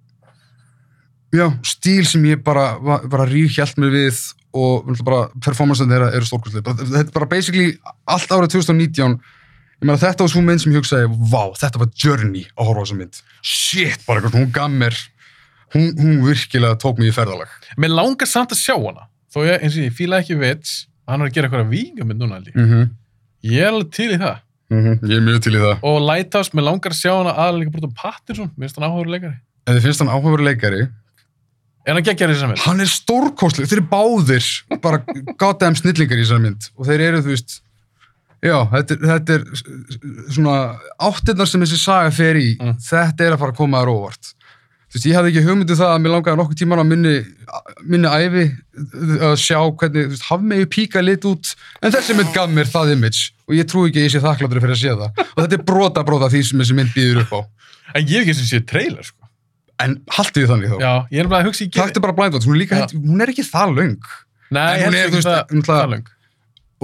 já, 1.36 1.46
stíl 1.66 2.04
sem 2.08 2.24
ég 2.28 2.42
bara, 2.44 2.66
bara 3.08 3.26
ríðhjælt 3.28 3.78
mig 3.82 3.92
við 3.94 4.20
og 4.56 4.86
bara 5.04 5.26
performancein 5.44 5.90
þeirra 5.90 6.12
eru 6.16 6.24
stórkostlega. 6.28 6.64
Bara- 6.64 6.86
Þetta 6.86 7.08
er 7.10 7.12
bara 7.18 7.26
basically 7.28 7.74
allt 8.08 8.30
árið 8.32 8.54
2019 8.56 9.18
ég 9.76 9.84
meina 9.84 9.98
þetta 10.00 10.24
var 10.24 10.32
svo 10.32 10.42
mynd 10.44 10.62
sem 10.62 10.72
ég 10.72 10.80
hugsaði 10.80 11.10
vá, 11.30 11.42
þetta 11.60 11.78
var 11.82 11.90
journey 12.00 12.46
að 12.56 12.64
horfa 12.70 12.80
á 12.80 12.84
þessa 12.86 12.96
mynd 12.96 13.20
shit, 13.44 14.00
bara 14.06 14.20
hún 14.32 14.48
gaf 14.54 14.70
mér 14.72 14.96
hún, 15.74 15.90
hún 16.00 16.22
virkilega 16.24 16.78
tók 16.80 16.98
mig 16.98 17.10
í 17.12 17.16
ferðalag 17.16 17.52
Mér 17.76 17.92
langar 17.92 18.26
samt 18.30 18.54
að 18.56 18.62
sjá 18.62 18.76
hana. 18.78 19.04
Þó 19.34 19.42
ég, 19.44 19.60
eins 19.60 19.76
og 19.76 19.84
ég 19.84 19.92
fílaði 19.98 20.24
ekki 20.24 20.38
Wits, 20.40 20.86
hann 21.06 21.20
er 21.20 21.28
að 21.28 21.34
gera 21.36 21.50
eitthvað 21.50 21.68
vígamynd 21.74 22.20
núna 22.22 22.40
mm 22.40 22.66
-hmm. 22.70 22.90
Ég 23.44 23.60
er 23.60 23.68
alveg 23.74 23.90
til 23.92 24.10
í 24.10 24.18
það. 24.18 24.38
ég 24.70 25.16
er 25.16 25.26
mjög 25.28 25.40
til 25.42 25.52
í 25.54 25.60
það 25.60 25.84
Og 25.84 26.00
Lighthouse, 26.00 26.50
mér 26.54 26.64
langar 26.64 26.90
að 26.90 27.00
sjá 27.02 27.12
hana 27.12 27.32
aðalega 27.36 27.70
brútt 27.70 27.84
um 27.84 27.94
Pattinson. 27.94 28.50
Mér 28.56 28.68
finnst 28.68 30.00
hann 30.00 30.08
áhugur 30.10 30.88
finnst 31.86 31.94
hann 31.96 32.06
geggjari 32.10 32.34
í 32.34 32.36
þessar 32.36 32.50
mynd? 32.52 32.62
hann 32.66 32.82
er 32.84 32.90
stórkostleg, 32.90 33.68
þeir 33.70 33.78
eru 33.80 33.88
báðir 33.92 34.48
bara 34.82 35.02
goddamn 35.40 35.78
snillingar 35.78 36.18
í 36.18 36.24
þessar 36.26 36.42
mynd 36.44 36.70
og 36.76 36.88
þeir 36.90 37.04
eru, 37.10 37.22
þú 37.26 37.34
veist 37.34 37.60
já, 38.46 38.56
þetta 38.72 38.94
er, 38.96 39.04
þetta 39.10 39.36
er 39.36 39.44
svona 40.36 40.56
áttirnar 41.08 41.48
sem 41.50 41.62
þessi 41.64 41.78
saga 41.82 42.10
fer 42.14 42.38
í 42.42 42.48
Mm. 42.60 42.74
þetta 42.82 43.24
er 43.28 43.36
að 43.36 43.40
fara 43.44 43.54
að 43.54 43.60
koma 43.62 43.80
þér 43.84 43.92
óvart 43.94 44.32
þú 44.86 44.98
veist, 44.98 45.06
ég 45.10 45.16
hafði 45.18 45.30
ekki 45.32 45.44
hugmyndu 45.46 45.76
það 45.78 45.92
að 45.94 46.02
mér 46.04 46.12
langaði 46.14 46.38
nokkuð 46.40 46.58
tímar 46.60 46.80
á 46.82 46.84
minni, 46.86 47.14
minni 47.90 48.12
ævi 48.12 48.44
að 49.26 49.34
sjá 49.42 49.58
hvernig, 49.58 50.06
þú 50.06 50.14
veist, 50.14 50.26
hafmegu 50.30 50.68
píka 50.76 51.02
lit 51.02 51.26
út, 51.26 51.50
en 51.82 51.92
þessi 51.94 52.14
mynd 52.18 52.30
gaf 52.36 52.50
mér 52.54 52.70
það 52.70 52.92
image 52.94 53.30
og 53.46 53.54
ég 53.58 53.66
trúi 53.70 53.88
ekki 53.90 54.02
að 54.02 54.06
ég 54.08 54.14
sé 54.14 54.22
þakkláttur 54.24 54.62
fyrir 54.62 54.76
að 54.76 54.82
sé 54.84 54.94
það 54.94 55.22
og 55.26 55.38
þetta 55.42 55.58
er 55.58 55.64
brota 55.72 56.04
brota 56.06 56.30
því 56.32 56.42
sem 56.50 56.62
þessi 56.62 56.76
mynd 56.78 56.94
býður 56.96 57.22
upp 57.26 57.34
á 57.34 57.40
En 57.96 58.02
ég 58.10 58.18
hef 58.18 58.24
ekki 58.26 58.34
sem 58.40 58.48
sé 58.50 58.58
trailer, 58.66 59.02
sko. 59.06 59.25
En 59.84 59.96
haldið 60.16 60.44
við 60.44 60.50
þannig 60.52 60.70
þá 60.72 60.76
Já, 60.86 60.92
ég 61.12 61.22
er 61.24 61.28
bara 61.32 61.42
að 61.44 61.48
hugsa 61.50 61.64
í 61.66 61.70
Taktu 61.74 62.02
bara 62.04 62.14
blind 62.16 62.32
Spots, 62.36 62.46
hún 62.48 62.56
er 62.56 62.60
líka, 62.62 62.76
Já. 62.78 62.84
hætt, 62.86 62.94
hún 62.96 63.24
er 63.24 63.32
ekki 63.32 63.44
það 63.46 63.74
löng 63.80 64.06
Nei, 64.56 64.62
ég 64.78 64.86
hún 64.86 64.96
er, 64.96 65.10
veist, 65.12 65.26
það, 65.28 65.60
það 65.66 65.90
löng. 65.92 66.06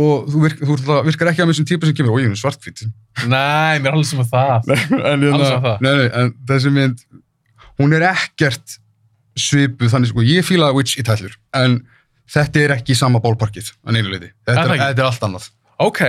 og 0.02 0.28
þú, 0.32 0.42
virk, 0.42 0.62
þú 0.66 0.98
virkar 1.06 1.30
ekki 1.32 1.42
að 1.44 1.48
með 1.48 1.54
þessum 1.54 1.68
típa 1.70 1.88
sem 1.88 1.96
kemur, 1.98 2.14
og 2.16 2.22
ég 2.24 2.32
er 2.32 2.40
svartkvít 2.42 2.82
Nei, 3.28 3.80
mér 3.80 3.88
er 3.92 3.96
alveg 3.96 4.08
sem 4.10 4.22
að 4.24 4.30
það. 4.32 4.70
en, 5.12 5.26
Alls 5.32 5.52
á 5.52 5.58
það. 5.62 5.76
nei, 5.86 5.92
nei, 6.00 6.06
en 6.22 6.32
þessi 6.50 6.72
mynd 6.74 7.02
hún 7.80 7.96
er 7.96 8.06
ekkert 8.10 8.76
svipuð 9.40 9.92
þannig 9.94 10.12
sko, 10.12 10.24
ég 10.28 10.44
fíla 10.44 10.72
Witch 10.76 10.98
í 11.00 11.04
tællur 11.06 11.34
en 11.56 11.78
þetta 12.32 12.60
er 12.66 12.74
ekki 12.76 12.96
sama 12.98 13.20
bólparkið 13.24 13.72
að 13.86 13.96
neinu 13.96 14.12
leiti, 14.12 14.32
þetta, 14.48 14.66
er, 14.68 14.74
þetta 14.88 15.04
er 15.04 15.08
allt 15.08 15.26
annað 15.28 15.48
Ok, 15.82 16.00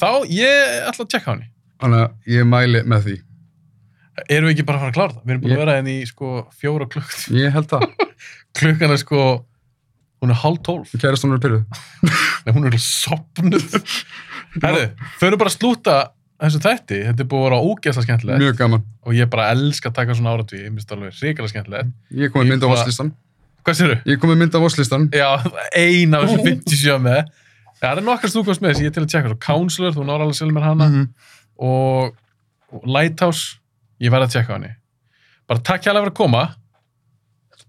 þá 0.00 0.08
ég 0.28 0.74
ætla 0.90 1.04
að 1.06 1.10
tjekka 1.14 1.30
á 1.30 1.32
henni. 1.36 1.46
þannig 1.80 2.02
að 2.02 2.34
ég 2.34 2.48
mæli 2.50 2.82
með 2.90 3.06
því 3.06 3.14
Erum 4.28 4.48
við 4.50 4.54
ekki 4.56 4.66
bara 4.68 4.78
að 4.78 4.82
fara 4.82 4.90
að 4.90 4.96
klára 4.98 5.14
það? 5.14 5.22
Við 5.24 5.30
erum 5.34 5.42
búin 5.44 5.50
Ég- 5.52 5.56
að 5.56 5.62
vera 5.64 5.76
henni 5.78 5.94
í 6.02 6.06
sko 6.10 6.30
fjóra 6.60 6.86
klukk. 6.90 7.12
ég 7.36 7.52
held 7.54 7.68
það, 7.70 7.84
Klukkan 8.60 8.90
er 8.94 9.00
sko, 9.00 9.20
hún 10.20 10.30
er 10.34 10.40
hálf 10.42 10.58
tólf. 10.66 10.90
kærast 11.00 11.24
hún 11.24 11.36
er 11.36 11.42
pyrruð 11.44 11.64
Nei, 12.46 12.52
hún 12.56 12.66
er 12.66 12.76
sopnuð. 12.82 13.76
Herðu, 14.64 14.86
förum 15.20 15.38
bara 15.40 15.52
að 15.52 15.56
slúta 15.56 15.94
þessu 16.40 16.60
þætti. 16.64 16.98
Þetta 17.06 17.22
er 17.22 17.28
búin 17.30 17.42
að 17.42 17.46
vera 17.50 17.60
ógeðslega 17.68 18.06
skemmtilegt. 18.06 18.40
mjög 18.42 18.56
gaman, 18.58 18.84
Og 19.06 19.12
ég 19.14 19.28
bara 19.30 19.50
elska 19.54 19.90
að 19.90 19.96
taka 20.00 20.14
svona 20.16 20.32
áratví. 20.34 20.62
Ég 20.64 20.72
minnst 20.74 20.92
alveg 20.92 21.12
hrikalega 21.20 21.52
skemmtilegt. 21.52 21.92
ég 22.16 22.32
kom 22.32 22.42
með 22.42 22.50
mynd 22.54 22.64
á 22.64 22.68
vosslistan 22.72 23.12
Hvað 23.60 23.76
sérðu? 23.76 23.96
ég 24.08 24.18
kom 24.20 24.30
með 24.32 24.38
mynd 24.40 24.54
á 24.56 24.60
vosslistan 24.64 25.04
Já, 25.12 25.28
ein 25.76 26.14
af 26.16 26.24
þessum 26.24 26.44
57 26.48 26.98
með. 27.04 27.30
Já, 27.80 27.88
þú 27.92 28.04
alveg. 30.80 30.90
Mhm. 30.90 31.08
og 31.60 32.16
Lighthouse 32.88 33.59
ég 34.00 34.12
verði 34.12 34.28
að 34.28 34.34
tjekka 34.36 34.52
á 34.52 34.56
henni. 34.56 34.72
Bara 35.50 35.64
takk 35.66 35.84
hjá 35.84 35.92
fyrir 35.92 36.12
að 36.14 36.18
koma. 36.22 36.42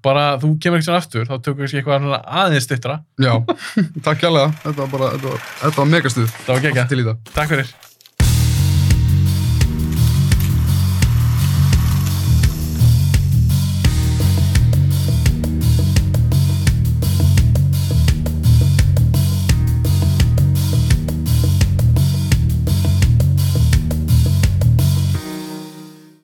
Bara 0.02 0.26
þú 0.42 0.56
kemur 0.64 0.80
ekki 0.80 0.88
svona 0.88 1.02
aftur 1.04 1.28
þá 1.30 1.36
tökum 1.46 1.62
við 1.62 1.76
eitthvað 1.78 2.16
aðeins 2.42 2.66
stittra 2.66 2.96
já, 3.22 3.36
takk 4.08 4.24
hjá 4.24 4.32
þetta 4.64 4.80
var 4.80 4.92
bara, 4.96 5.12
þetta 5.14 5.30
var, 5.30 5.48
þetta 5.62 5.78
var 5.78 5.92
megastuð 5.92 6.32
það 6.32 6.54
var 6.56 6.64
það. 7.12 7.24
Takk 7.36 7.54
fyrir 7.54 7.74